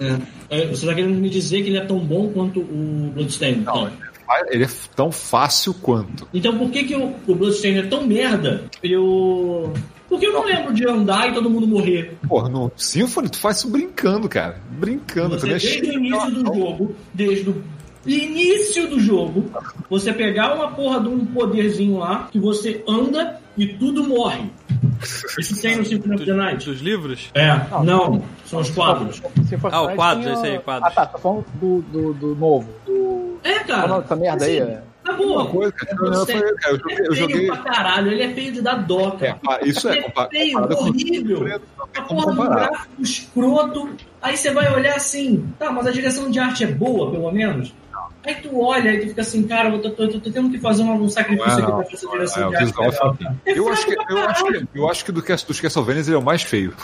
É, 0.49 0.67
Você 0.69 0.87
tá 0.87 0.95
querendo 0.95 1.19
me 1.19 1.29
dizer 1.29 1.63
que 1.63 1.69
ele 1.69 1.79
é 1.79 1.85
tão 1.85 1.99
bom 1.99 2.29
quanto 2.31 2.61
o 2.61 3.11
Bloodstained? 3.13 3.65
Não, 3.65 3.89
Então. 3.89 4.09
Ele 4.49 4.65
é 4.65 4.69
tão 4.95 5.11
fácil 5.11 5.75
quanto. 5.75 6.29
Então 6.33 6.57
por 6.57 6.71
que, 6.71 6.85
que 6.85 6.95
o, 6.95 7.15
o 7.27 7.35
Bloodstained 7.35 7.87
é 7.87 7.89
tão 7.89 8.07
merda? 8.07 8.65
Eu. 8.83 9.73
Porque 10.09 10.27
eu 10.27 10.33
não 10.33 10.45
lembro 10.45 10.73
de 10.73 10.89
andar 10.89 11.29
e 11.29 11.35
todo 11.35 11.51
mundo 11.51 11.67
morrer. 11.67 12.17
Porra, 12.27 12.49
no 12.49 12.73
Symphony 12.77 13.29
tu 13.29 13.39
faz 13.39 13.59
isso 13.59 13.69
brincando, 13.69 14.29
cara. 14.29 14.61
Brincando. 14.71 15.39
Você, 15.39 15.47
é 15.47 15.51
desde 15.51 15.91
o 15.91 15.93
início 15.93 16.31
do 16.31 16.55
jogo, 16.55 16.97
desde 17.13 17.51
o 17.51 17.63
início 18.07 18.89
do 18.89 19.01
jogo, 19.01 19.45
você 19.91 20.13
pegar 20.13 20.55
uma 20.55 20.71
porra 20.71 21.01
de 21.01 21.09
um 21.09 21.27
poderzinho 21.27 21.99
lá, 21.99 22.29
que 22.31 22.39
você 22.39 22.83
anda 22.89 23.39
e 23.57 23.67
tudo 23.67 24.05
morre. 24.05 24.51
Isso 25.39 25.61
tem 25.61 25.77
no 25.77 25.85
Symphony 25.85 26.15
of 26.15 26.25
the 26.25 26.33
Night. 26.33 26.65
Dos 26.65 26.81
livros? 26.81 27.31
É, 27.35 27.49
não, 27.85 28.23
são 28.45 28.61
os 28.61 28.71
quadros. 28.71 29.21
Ah, 29.71 29.83
o 29.83 29.95
quadro, 29.95 30.31
esse 30.33 30.47
aí, 30.47 30.59
quadros. 30.59 30.91
Ah, 30.91 30.95
tá. 30.95 31.07
Tá 31.07 31.19
falando 31.19 31.45
do, 31.55 31.83
do, 31.83 32.15
do 32.15 32.35
novo. 32.35 32.69
Do. 32.87 32.98
Cara. 33.69 34.01
dessa 34.01 34.17
merda 34.17 34.45
aí? 34.45 34.61
assim, 34.61 34.71
é? 34.73 34.83
Tá 35.05 35.13
boa. 35.15 35.43
Uma 35.43 35.47
coisa, 35.51 35.73
cara, 35.73 35.97
eu, 36.01 36.13
eu, 36.13 36.27
falei, 36.27 36.43
cara, 36.55 36.75
eu 36.75 36.79
joguei. 36.79 36.97
Ele 36.97 37.03
é 37.03 37.09
Eu 37.09 37.15
feio 37.15 37.17
joguei 37.31 37.47
pra 37.47 37.57
caralho, 37.59 38.13
ele 38.13 38.23
é 38.23 38.29
feio 38.35 38.53
de 38.53 38.61
dar 38.63 38.75
dó, 38.75 39.09
é, 39.09 39.11
cara. 39.27 39.35
pá, 39.43 39.59
isso 39.63 39.89
é, 39.89 39.93
Ele 39.93 40.03
compa- 40.03 40.29
feio, 40.29 40.69
com- 40.69 40.75
horrível. 40.75 41.49
Não 41.49 41.87
A 41.97 42.03
porra 42.03 42.33
do 42.35 42.43
gráfico 42.43 43.03
escroto. 43.03 43.91
Aí 44.21 44.37
você 44.37 44.51
vai 44.53 44.73
olhar 44.75 44.97
assim, 44.97 45.47
tá, 45.59 45.71
mas 45.71 45.87
a 45.87 45.91
direção 45.93 46.31
de 46.31 46.39
arte 46.39 46.65
é 46.65 46.67
boa, 46.67 47.11
pelo 47.11 47.31
menos? 47.33 47.73
Aí 48.27 48.35
tu 48.35 48.61
olha 48.61 48.93
e 48.93 49.01
tu 49.01 49.09
fica 49.09 49.23
assim, 49.23 49.45
cara, 49.47 49.71
eu 49.71 49.81
tô, 49.81 49.91
tô, 49.91 50.09
tô, 50.09 50.21
tô 50.21 50.31
tendo 50.31 50.51
que 50.51 50.59
fazer 50.59 50.83
um 50.83 51.09
sacrifício 51.09 51.47
Não 51.47 51.55
é, 51.57 51.63
aqui 51.63 51.73
pra 51.73 51.85
fazer 51.85 51.95
essa 51.95 52.11
direção 52.11 52.43
É, 52.43 52.51
de 52.51 52.57
arte. 52.57 53.27
é. 53.47 53.51
É 53.53 53.59
Eu 53.59 53.69
acho 53.73 53.87
que, 53.87 53.93
fraco 53.95 54.07
pra 54.13 54.21
eu 54.21 54.29
acho 54.29 54.45
caralho. 54.45 54.67
que, 54.73 54.79
eu 54.79 54.91
acho 54.91 55.05
que 55.05 55.13
do 55.13 55.23
Cas- 55.23 55.43
dos 55.45 55.61
Castlevanias 55.61 56.09
ele 56.09 56.17
é 56.17 56.19
o 56.19 56.23
mais 56.23 56.43
feio. 56.43 56.75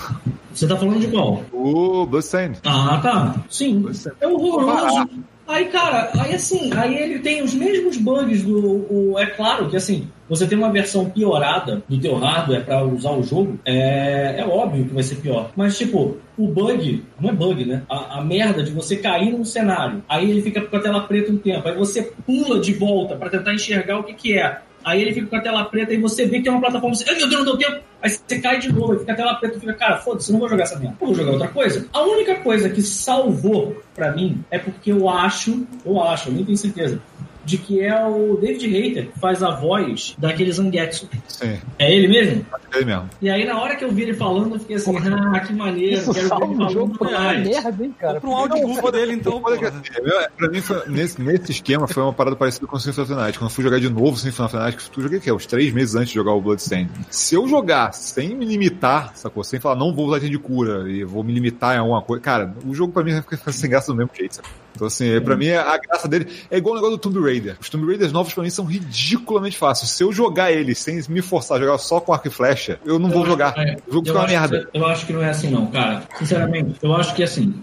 Você 0.55 0.66
tá 0.66 0.77
falando 0.77 1.01
de 1.01 1.09
qual? 1.09 1.43
O 1.52 2.06
Bloodstained. 2.06 2.61
Ah, 2.65 2.98
tá. 3.02 3.35
Sim. 3.51 3.81
Bloodstained. 3.81 4.16
É 4.20 4.27
horroroso. 4.28 5.09
Aí, 5.46 5.66
cara, 5.66 6.10
aí 6.18 6.34
assim, 6.34 6.70
aí 6.74 6.94
ele 6.96 7.18
tem 7.18 7.42
os 7.42 7.54
mesmos 7.54 7.96
bugs 7.96 8.42
do. 8.42 8.86
O, 8.90 9.18
é 9.18 9.26
claro 9.26 9.68
que 9.68 9.76
assim, 9.76 10.08
você 10.28 10.46
tem 10.46 10.56
uma 10.56 10.72
versão 10.72 11.10
piorada 11.10 11.82
do 11.88 11.98
teu 11.98 12.16
hardware 12.16 12.64
pra 12.64 12.82
usar 12.82 13.10
o 13.10 13.22
jogo, 13.22 13.58
é, 13.64 14.36
é 14.38 14.46
óbvio 14.46 14.86
que 14.86 14.94
vai 14.94 15.02
ser 15.02 15.16
pior. 15.16 15.50
Mas, 15.54 15.76
tipo, 15.76 16.16
o 16.36 16.48
bug, 16.48 17.04
não 17.20 17.30
é 17.30 17.32
bug, 17.32 17.64
né? 17.64 17.82
A, 17.88 18.18
a 18.18 18.24
merda 18.24 18.62
de 18.62 18.70
você 18.70 18.96
cair 18.96 19.32
num 19.32 19.44
cenário, 19.44 20.02
aí 20.08 20.30
ele 20.30 20.42
fica 20.42 20.62
com 20.62 20.76
a 20.76 20.80
tela 20.80 21.02
preta 21.02 21.30
um 21.30 21.36
tempo, 21.36 21.68
aí 21.68 21.76
você 21.76 22.10
pula 22.24 22.58
de 22.58 22.72
volta 22.72 23.16
pra 23.16 23.28
tentar 23.28 23.52
enxergar 23.52 23.98
o 23.98 24.04
que 24.04 24.14
que 24.14 24.38
é. 24.38 24.60
Aí 24.85 25.01
ele 25.01 25.12
fica 25.12 25.27
com 25.27 25.36
a 25.36 25.40
tela 25.40 25.65
preta 25.65 25.94
e 25.94 25.97
você 25.97 26.27
vê 26.27 26.39
que 26.39 26.44
tem 26.44 26.52
uma 26.52 26.61
plataforma. 26.61 26.94
Você, 26.94 27.05
meu 27.05 27.28
Deus, 27.28 27.44
não 27.44 27.44
deu 27.44 27.56
tempo. 27.56 27.82
Aí 28.02 28.11
você 28.11 28.39
cai 28.39 28.59
de 28.59 28.70
novo, 28.70 28.93
aí 28.93 28.98
fica 28.98 29.12
a 29.12 29.16
tela 29.16 29.35
preta 29.36 29.56
e 29.56 29.61
fica, 29.61 29.73
cara, 29.73 29.97
foda-se, 29.97 30.31
não 30.31 30.39
vou 30.39 30.48
jogar 30.48 30.65
essa 30.65 30.78
merda. 30.78 30.97
Vou 31.01 31.15
jogar 31.15 31.32
outra 31.32 31.48
coisa. 31.48 31.89
A 31.93 32.02
única 32.02 32.35
coisa 32.36 32.69
que 32.69 32.82
salvou 32.82 33.82
pra 33.94 34.12
mim 34.12 34.44
é 34.51 34.59
porque 34.59 34.93
eu 34.93 35.09
acho, 35.09 35.66
eu 35.86 36.02
acho, 36.02 36.28
eu 36.28 36.35
nem 36.35 36.44
tenho 36.44 36.59
certeza, 36.59 37.01
de 37.44 37.58
que 37.58 37.80
é 37.80 38.04
o 38.06 38.36
David 38.40 38.64
Hayter 38.76 39.06
que 39.12 39.18
faz 39.18 39.42
a 39.42 39.50
voz 39.50 40.14
daquele 40.18 40.50
Zangetsu. 40.52 41.08
Sim, 41.28 41.58
É 41.78 41.94
ele 41.94 42.08
mesmo? 42.08 42.44
é 42.72 42.76
ele 42.76 42.84
mesmo. 42.86 43.10
E 43.20 43.28
aí, 43.30 43.44
na 43.44 43.60
hora 43.60 43.76
que 43.76 43.84
eu 43.84 43.90
vi 43.92 44.02
ele 44.02 44.14
falando, 44.14 44.54
eu 44.54 44.60
fiquei 44.60 44.76
assim, 44.76 44.96
ah, 44.96 45.40
que 45.40 45.52
maneiro, 45.52 45.96
Isso 45.96 46.12
quero 46.12 46.28
ver 46.28 46.34
ele 46.34 46.54
falando 46.56 46.72
jogo 46.72 46.98
pra 46.98 47.34
merda, 47.34 47.84
hein, 47.84 47.94
cara. 47.98 48.14
Compra 48.20 48.30
um 48.30 48.36
audiobook 48.36 48.92
dele, 48.92 49.12
então, 49.14 49.42
que 49.42 49.64
assim, 49.64 49.80
é, 49.94 50.28
pra 50.36 50.48
mim, 50.48 50.60
foi- 50.60 50.82
nesse, 50.88 51.20
nesse 51.20 51.52
esquema, 51.52 51.86
foi 51.86 52.02
uma 52.02 52.12
parada 52.12 52.36
parecida 52.36 52.66
com 52.66 52.76
o 52.76 52.80
Symphony 52.80 53.04
of 53.04 53.14
the 53.14 53.20
Night. 53.20 53.38
Quando 53.38 53.50
eu 53.50 53.54
fui 53.54 53.64
jogar 53.64 53.78
de 53.80 53.88
novo 53.88 54.12
o 54.12 54.16
Symphony 54.16 54.46
of 54.46 54.56
the 54.56 54.62
Night, 54.62 54.76
que 54.90 54.98
eu 54.98 55.02
joguei 55.02 55.18
o 55.18 55.20
quê? 55.20 55.32
Uns 55.32 55.46
três 55.46 55.72
meses 55.72 55.94
antes 55.94 56.08
de 56.08 56.14
jogar 56.14 56.32
o 56.32 56.40
Bloodstained. 56.40 56.90
Se 57.10 57.34
eu 57.34 57.46
jogar 57.48 57.92
sem 57.92 58.34
me 58.34 58.44
limitar, 58.44 59.12
sacou? 59.14 59.44
Sem 59.44 59.60
falar, 59.60 59.76
não 59.76 59.94
vou 59.94 60.06
usar 60.06 60.18
item 60.18 60.30
de 60.30 60.38
cura 60.38 60.88
e 60.90 61.04
vou 61.04 61.22
me 61.22 61.32
limitar 61.32 61.74
em 61.76 61.78
alguma 61.78 62.00
coisa, 62.02 62.22
cara, 62.22 62.54
o 62.66 62.74
jogo 62.74 62.92
pra 62.92 63.02
mim 63.04 63.12
vai 63.12 63.22
ficar 63.22 63.52
sem 63.52 63.68
graça 63.70 63.92
do 63.92 63.96
mesmo 63.96 64.10
jeito, 64.14 64.36
sacou? 64.36 64.50
Então, 64.74 64.88
assim, 64.88 65.20
pra 65.20 65.36
mim, 65.36 65.50
a 65.50 65.78
graça 65.78 66.08
dele 66.08 66.26
é 66.50 66.56
igual 66.58 66.72
o 66.72 66.76
negócio 66.76 66.96
do 66.96 67.00
Tomb 67.00 67.20
Raider. 67.20 67.34
Os 67.61 67.69
Tomb 67.69 67.86
Raiders 67.86 68.12
novos 68.12 68.32
pra 68.35 68.43
mim 68.43 68.51
são 68.51 68.65
ridiculamente 68.65 69.56
fáceis. 69.56 69.90
Se 69.90 70.02
eu 70.02 70.12
jogar 70.12 70.52
eles 70.52 70.78
sem 70.78 71.01
me 71.09 71.20
forçar 71.23 71.56
a 71.59 71.61
jogar 71.61 71.78
só 71.78 72.01
com 72.01 72.12
arco 72.12 72.28
e 72.28 72.31
flecha, 72.31 72.78
eu 72.85 72.98
não 72.98 73.11
vou 73.11 73.24
jogar. 73.27 73.55
É, 73.56 73.77
O 73.89 73.93
jogo 73.93 74.06
eu 74.09 74.12
fica 74.12 74.12
uma 74.19 74.24
acho 74.24 74.32
merda. 74.32 74.69
que- 74.70 74.78
eu 74.78 74.86
acho 74.86 75.06
que 75.06 75.12
não 75.12 75.23
é 75.23 75.31
assim, 75.31 75.51
não, 75.51 75.66
cara. 75.66 76.02
Sinceramente, 76.19 76.77
eu 76.82 76.94
acho 76.94 77.15
que 77.15 77.23
assim. 77.23 77.55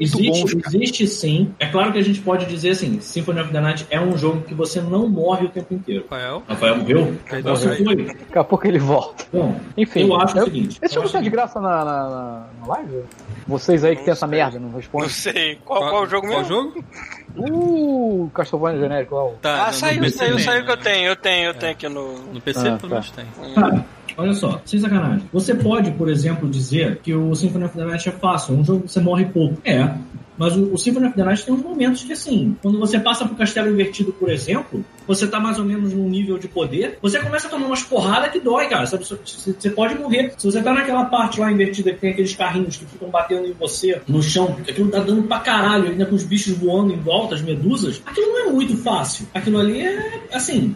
Existe, 0.00 0.54
bons, 0.56 0.66
existe 0.74 1.06
sim. 1.06 1.52
É 1.58 1.66
claro 1.66 1.92
que 1.92 1.98
a 1.98 2.02
gente 2.02 2.20
pode 2.20 2.46
dizer 2.46 2.70
assim: 2.70 3.00
Symphony 3.00 3.40
of 3.40 3.52
the 3.52 3.60
Night 3.60 3.86
é 3.90 4.00
um 4.00 4.16
jogo 4.16 4.42
que 4.42 4.54
você 4.54 4.80
não 4.80 5.08
morre 5.08 5.46
o 5.46 5.48
tempo 5.48 5.74
inteiro. 5.74 6.02
Rafael. 6.04 6.42
Rafael 6.48 6.76
morreu? 6.76 7.16
Velho. 7.30 7.56
foi? 7.56 8.04
Daqui 8.04 8.38
a 8.38 8.44
pouco 8.44 8.66
ele 8.66 8.78
volta. 8.78 9.24
Bom, 9.32 9.58
Enfim. 9.76 10.00
eu 10.00 10.16
acho 10.20 10.36
eu- 10.36 10.42
o 10.42 10.44
seguinte. 10.46 10.78
Esse 10.82 10.96
eu 10.96 11.02
jogo 11.02 11.12
tá 11.12 11.20
de 11.20 11.30
graça 11.30 11.60
na, 11.60 11.84
na, 11.84 12.08
na- 12.60 12.66
live? 12.66 13.02
Vocês 13.46 13.84
aí 13.84 13.96
que 13.96 14.04
tem 14.04 14.12
essa 14.12 14.26
merda, 14.26 14.58
não 14.58 14.68
Não 14.68 14.76
respondem. 14.76 15.08
sei. 15.08 15.58
Qual, 15.64 15.80
qual 15.80 16.02
o 16.02 16.06
jogo 16.06 16.26
Qual 16.26 16.38
mesmo? 16.40 16.54
jogo? 16.54 16.84
Uh, 17.36 18.30
Castlevania 18.34 18.80
genérico, 18.80 19.14
ó. 19.14 19.28
Tá, 19.40 19.66
Ah, 19.66 19.72
saiu, 19.72 20.10
saiu, 20.10 20.38
saiu 20.38 20.64
que 20.64 20.70
eu 20.70 20.76
tenho. 20.76 21.08
Eu 21.08 21.16
tenho, 21.16 21.44
eu 21.50 21.54
tenho 21.54 21.72
aqui 21.72 21.88
no... 21.88 22.18
No 22.32 22.40
PC, 22.40 22.60
Ah, 22.68 22.76
pelo 22.76 22.78
tá. 22.80 22.88
menos 22.88 23.10
tem. 23.10 23.26
Olha 24.18 24.34
só, 24.34 24.60
sem 24.66 24.80
sacanagem. 24.80 25.28
Você 25.32 25.54
pode, 25.54 25.92
por 25.92 26.10
exemplo, 26.10 26.48
dizer 26.48 26.98
que 27.04 27.14
o 27.14 27.32
Symphony 27.36 27.64
of 27.66 27.76
the 27.76 27.84
Night 27.84 28.08
é 28.08 28.12
fácil, 28.12 28.56
é 28.56 28.58
um 28.58 28.64
jogo 28.64 28.82
que 28.82 28.90
você 28.90 28.98
morre 28.98 29.24
pouco. 29.26 29.56
É. 29.64 29.94
Mas 30.36 30.56
o, 30.56 30.72
o 30.72 30.78
Symphony 30.78 31.06
of 31.06 31.16
the 31.16 31.24
Night 31.24 31.44
tem 31.44 31.54
uns 31.54 31.62
momentos 31.62 32.02
que, 32.02 32.12
assim, 32.12 32.56
quando 32.60 32.80
você 32.80 32.98
passa 32.98 33.24
pro 33.24 33.36
castelo 33.36 33.70
invertido, 33.70 34.12
por 34.12 34.28
exemplo, 34.28 34.84
você 35.06 35.26
tá 35.26 35.38
mais 35.38 35.58
ou 35.58 35.64
menos 35.64 35.92
num 35.92 36.08
nível 36.08 36.36
de 36.36 36.48
poder, 36.48 36.98
você 37.00 37.20
começa 37.20 37.46
a 37.46 37.50
tomar 37.50 37.66
umas 37.66 37.82
porradas 37.84 38.32
que 38.32 38.40
dói, 38.40 38.66
cara. 38.68 38.86
Você 38.86 39.70
pode 39.70 39.94
morrer. 39.96 40.32
Se 40.36 40.50
você 40.50 40.60
tá 40.60 40.72
naquela 40.72 41.04
parte 41.04 41.38
lá 41.38 41.50
invertida 41.52 41.92
que 41.92 42.00
tem 42.00 42.10
aqueles 42.10 42.34
carrinhos 42.34 42.76
que 42.76 42.86
ficam 42.86 43.08
batendo 43.10 43.46
em 43.46 43.52
você 43.52 44.00
no 44.08 44.20
chão, 44.20 44.56
aquilo 44.68 44.90
tá 44.90 44.98
dando 44.98 45.22
pra 45.24 45.38
caralho, 45.38 45.90
ainda 45.90 46.06
com 46.06 46.16
os 46.16 46.24
bichos 46.24 46.56
voando 46.56 46.92
em 46.92 46.98
volta, 46.98 47.36
as 47.36 47.42
medusas, 47.42 48.02
aquilo 48.04 48.26
não 48.28 48.48
é 48.48 48.52
muito 48.52 48.76
fácil. 48.78 49.26
Aquilo 49.32 49.58
ali 49.58 49.80
é, 49.80 50.22
assim, 50.32 50.74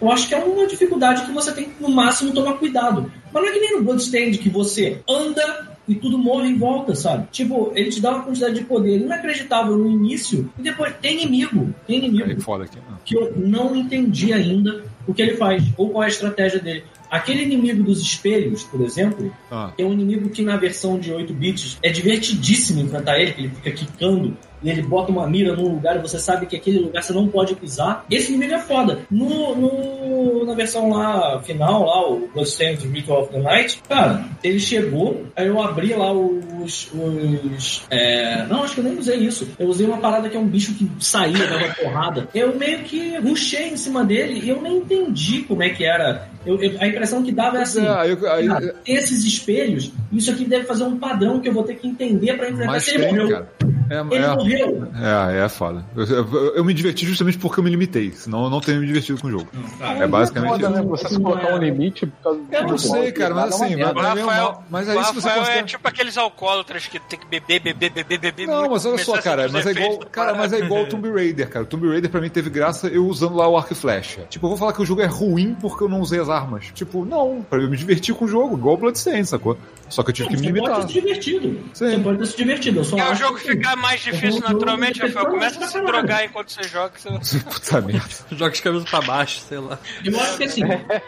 eu 0.00 0.10
acho 0.10 0.28
que 0.28 0.34
é 0.34 0.38
uma 0.38 0.66
dificuldade 0.66 1.24
que 1.24 1.32
você 1.32 1.52
tem 1.52 1.64
que, 1.66 1.82
no 1.82 1.88
máximo, 1.88 2.32
tomar 2.32 2.54
cuidado. 2.54 3.10
Mas 3.32 3.42
não 3.42 3.50
é 3.50 3.52
que 3.52 3.60
nem 3.60 3.76
no 3.76 3.82
Bloodstained, 3.84 4.38
que 4.38 4.48
você 4.48 4.98
anda 5.08 5.74
e 5.86 5.94
tudo 5.94 6.16
morre 6.16 6.48
em 6.48 6.56
volta, 6.56 6.94
sabe? 6.94 7.26
Tipo, 7.30 7.70
ele 7.74 7.90
te 7.90 8.00
dá 8.00 8.10
uma 8.14 8.22
quantidade 8.24 8.54
de 8.54 8.64
poder 8.64 8.96
inacreditável 9.00 9.76
no 9.76 9.90
início 9.90 10.50
e 10.58 10.62
depois 10.62 10.94
tem 11.02 11.22
inimigo. 11.22 11.74
Tem 11.86 11.98
inimigo 11.98 12.40
foda 12.40 12.64
aqui. 12.64 12.78
que 13.04 13.16
eu 13.16 13.32
não 13.36 13.76
entendi 13.76 14.32
ainda 14.32 14.82
o 15.06 15.12
que 15.12 15.20
ele 15.20 15.36
faz 15.36 15.62
ou 15.76 15.90
qual 15.90 16.02
é 16.02 16.06
a 16.06 16.08
estratégia 16.08 16.58
dele. 16.58 16.84
Aquele 17.10 17.42
inimigo 17.42 17.82
dos 17.82 18.00
espelhos, 18.00 18.62
por 18.64 18.80
exemplo, 18.80 19.30
Ah. 19.50 19.72
é 19.78 19.84
um 19.84 19.92
inimigo 19.92 20.30
que 20.30 20.42
na 20.42 20.56
versão 20.56 20.98
de 20.98 21.12
8 21.12 21.32
bits 21.34 21.78
é 21.82 21.90
divertidíssimo 21.90 22.80
enfrentar 22.80 23.20
ele, 23.20 23.32
que 23.32 23.40
ele 23.42 23.50
fica 23.50 23.70
quicando 23.70 24.36
e 24.64 24.70
ele 24.70 24.82
bota 24.82 25.12
uma 25.12 25.26
mira 25.28 25.54
num 25.54 25.68
lugar 25.68 25.96
e 25.96 26.00
você 26.00 26.18
sabe 26.18 26.46
que 26.46 26.56
aquele 26.56 26.78
lugar 26.78 27.02
você 27.02 27.12
não 27.12 27.28
pode 27.28 27.54
pisar. 27.54 28.04
Esse 28.10 28.32
inimigo 28.32 28.54
é 28.54 28.58
foda. 28.58 29.00
No, 29.10 29.54
no- 29.54 30.46
na 30.46 30.54
versão 30.54 30.90
lá 30.90 31.40
final, 31.42 31.84
lá, 31.86 32.08
o 32.10 32.28
Bloodstained 32.32 32.86
Ritual 32.88 33.22
of 33.22 33.32
the 33.32 33.38
Night, 33.38 33.80
cara, 33.88 34.24
ele 34.42 34.58
chegou, 34.58 35.24
aí 35.36 35.46
eu 35.46 35.60
abri 35.62 35.92
lá 35.94 36.12
os. 36.12 36.88
os 36.92 37.82
é, 37.90 38.44
Não, 38.46 38.62
acho 38.64 38.74
que 38.74 38.80
eu 38.80 38.84
nem 38.84 38.98
usei 38.98 39.18
isso. 39.18 39.48
Eu 39.58 39.68
usei 39.68 39.86
uma 39.86 39.98
parada 39.98 40.28
que 40.28 40.36
é 40.36 40.40
um 40.40 40.46
bicho 40.46 40.74
que 40.74 40.88
saía, 40.98 41.46
dava 41.46 41.68
porrada. 41.74 42.28
Eu 42.34 42.56
meio 42.56 42.80
que 42.80 43.16
rushei 43.18 43.68
em 43.68 43.76
cima 43.76 44.04
dele 44.04 44.40
e 44.42 44.48
eu 44.48 44.60
nem 44.62 44.78
entendi 44.78 45.42
como 45.42 45.62
é 45.62 45.70
que 45.70 45.84
era. 45.84 46.28
Eu- 46.46 46.60
eu- 46.62 46.76
a 46.80 46.86
impressão 46.86 47.22
que 47.22 47.32
dava 47.32 47.58
é 47.58 47.62
assim. 47.62 47.84
É, 47.84 47.88
aí, 47.88 48.10
eu- 48.10 48.32
aí, 48.32 48.46
Cara, 48.48 48.74
esses 48.86 49.24
espelhos, 49.24 49.90
isso 50.12 50.30
aqui 50.30 50.44
deve 50.44 50.64
fazer 50.64 50.84
um 50.84 50.98
padrão 50.98 51.40
que 51.40 51.48
eu 51.48 51.52
vou 51.52 51.62
ter 51.64 51.74
que 51.74 51.86
entender 51.88 52.34
pra 52.36 52.48
enfrentar. 52.48 52.72
mas 52.72 52.84
Se 52.84 52.94
ele 52.94 53.06
morreu, 53.06 53.28
cara. 53.30 53.48
É, 53.90 54.00
ele 54.00 54.24
é, 54.24 54.28
morreu. 54.34 54.88
É, 55.34 55.44
é 55.44 55.48
foda. 55.48 55.84
Eu, 55.94 56.04
eu- 56.06 56.54
eu 56.56 56.64
me 56.64 56.72
diverti 56.72 57.04
justamente 57.04 57.36
porque 57.36 57.60
eu 57.60 57.64
me 57.64 57.68
limitei, 57.70 58.12
senão 58.12 58.44
eu 58.44 58.50
não 58.50 58.58
teria 58.60 58.80
me 58.80 58.86
divertido 58.86 59.20
com 59.20 59.26
o 59.28 59.30
jogo. 59.30 59.48
É 60.00 60.06
basicamente 60.06 60.52
Foda, 60.52 60.66
isso. 60.68 60.76
né? 60.76 60.82
Você 60.88 61.08
se 61.08 61.20
colocar 61.20 61.54
um 61.54 61.58
limite 61.58 62.06
por 62.06 62.22
causa 62.22 62.40
Eu 62.50 62.60
Eu 62.60 62.66
não 62.68 62.78
sei, 62.78 63.12
cara, 63.12 63.34
mas 63.34 63.54
assim, 63.54 63.76
mas, 63.76 63.96
é 63.96 64.00
Rafael, 64.00 64.62
mas 64.70 64.88
aí 64.88 64.94
você 64.96 65.00
Rafael 65.12 65.38
considera... 65.38 65.60
é 65.60 65.62
tipo 65.64 65.86
aqueles 65.88 66.16
alcoólatras 66.16 66.86
que 66.86 66.98
tem 66.98 67.18
que 67.18 67.26
beber, 67.26 67.60
beber, 67.60 67.90
beber, 67.90 68.18
beber 68.18 68.46
Não, 68.46 68.60
muito, 68.60 68.70
mas 68.72 68.86
olha 68.86 68.98
só, 68.98 69.14
a 69.16 69.22
cara, 69.22 69.48
mas 69.52 69.66
é 69.66 69.70
igual, 69.72 69.98
cara, 70.10 70.34
mas 70.34 70.52
é 70.54 70.58
igual 70.60 70.82
o 70.84 70.86
Tomb 70.86 71.10
Raider, 71.10 71.48
cara. 71.50 71.64
O 71.64 71.68
Tomb 71.68 71.86
Raider 71.88 72.10
pra 72.10 72.20
mim 72.22 72.30
teve 72.30 72.48
graça 72.48 72.88
eu 72.88 73.06
usando 73.06 73.34
lá 73.36 73.46
o 73.46 73.56
arco 73.56 73.72
e 73.72 73.76
flecha. 73.76 74.22
Tipo, 74.30 74.46
eu 74.46 74.50
vou 74.50 74.58
falar 74.58 74.72
que 74.72 74.80
o 74.80 74.86
jogo 74.86 75.02
é 75.02 75.06
ruim 75.06 75.54
porque 75.60 75.84
eu 75.84 75.88
não 75.90 76.00
usei 76.00 76.20
as 76.20 76.28
armas. 76.34 76.70
Tipo, 76.74 77.04
não, 77.04 77.44
eu 77.50 77.70
me 77.70 77.76
divertir 77.76 78.14
com 78.14 78.24
o 78.24 78.28
jogo, 78.28 78.56
igual 78.56 78.74
o 78.74 78.78
Bloodstained, 78.78 79.26
sacou? 79.26 79.56
Só 79.94 80.02
que 80.02 80.10
eu 80.10 80.14
tive 80.14 80.28
que 80.30 80.36
me 80.36 80.42
Você 80.42 80.52
pode 80.52 80.60
limitar. 80.60 80.80
ter 80.86 80.86
se 80.92 81.00
divertido. 81.00 81.48
Sim. 81.72 81.90
Você 81.90 81.98
pode 81.98 82.18
ter 82.18 82.26
se 82.26 82.36
divertido. 82.36 82.80
Eu 82.80 82.84
só 82.84 82.98
É 82.98 83.12
o 83.12 83.14
jogo 83.14 83.38
que- 83.38 83.48
ficar 83.48 83.76
mais 83.76 84.00
difícil 84.00 84.40
naturalmente, 84.40 85.00
Rafael. 85.00 85.26
Começa 85.26 85.64
a 85.64 85.66
se 85.68 85.74
caralho. 85.74 85.92
drogar 85.92 86.24
enquanto 86.24 86.50
você 86.52 86.62
joga. 86.64 86.92
Você 86.96 87.38
Puta 87.44 87.80
merda. 87.80 88.08
Joga 88.32 88.50
as 88.52 88.60
cabeças 88.60 88.90
pra 88.90 89.00
baixo, 89.02 89.40
sei 89.48 89.58
lá. 89.58 89.78
Eu 90.04 90.18
acho 90.20 90.36
que 90.36 90.44
assim. 90.44 90.62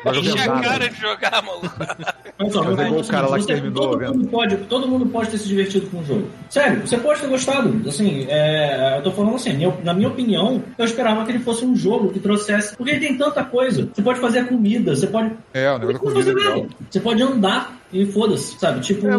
Mas 0.04 0.16
eu 0.16 0.22
enche 0.22 0.38
a 0.38 0.60
cara 0.60 0.88
de 0.88 1.00
jogar, 1.00 1.42
maluco. 1.42 1.70
Mas 2.38 2.54
eu 2.54 2.60
é 2.62 2.72
igual 2.86 3.00
acho 3.00 3.08
o 3.08 3.12
cara 3.12 3.26
lá 3.28 3.36
que 3.38 3.42
você- 3.44 3.54
terminou, 3.54 3.90
todo 3.98 4.14
mundo, 4.14 4.28
pode, 4.28 4.56
todo 4.56 4.88
mundo 4.88 5.06
pode 5.06 5.30
ter 5.30 5.38
se 5.38 5.48
divertido 5.48 5.86
com 5.88 5.98
o 6.00 6.04
jogo. 6.04 6.28
Sério, 6.50 6.86
você 6.86 6.96
pode 6.98 7.20
ter 7.20 7.26
gostado. 7.28 7.82
Assim, 7.88 8.26
é, 8.28 8.98
eu 8.98 9.02
tô 9.02 9.10
falando 9.12 9.36
assim, 9.36 9.58
na 9.82 9.94
minha 9.94 10.08
opinião, 10.08 10.62
eu 10.78 10.84
esperava 10.84 11.24
que 11.24 11.32
ele 11.32 11.38
fosse 11.40 11.64
um 11.64 11.74
jogo 11.74 12.10
que 12.12 12.20
trouxesse. 12.20 12.76
Porque 12.76 12.92
ele 12.92 13.00
tem 13.00 13.16
tanta 13.18 13.42
coisa. 13.42 13.88
Você 13.92 14.02
pode 14.02 14.20
fazer 14.20 14.40
a 14.40 14.44
comida, 14.44 14.94
você 14.94 15.06
pode. 15.06 15.32
É, 15.54 15.70
o 15.72 15.78
negócio 15.78 15.86
da 15.86 15.92
Não 15.92 15.98
pode 15.98 16.12
comida 16.14 16.30
é 16.30 16.34
fazer 16.34 16.34
legal. 16.48 16.62
nada. 16.62 16.74
Você 16.90 17.00
pode 17.00 17.22
andar 17.22 17.76
e 17.92 18.04
foda-se, 18.06 18.58
sabe? 18.58 18.80
Tipo. 18.80 19.06
É, 19.06 19.16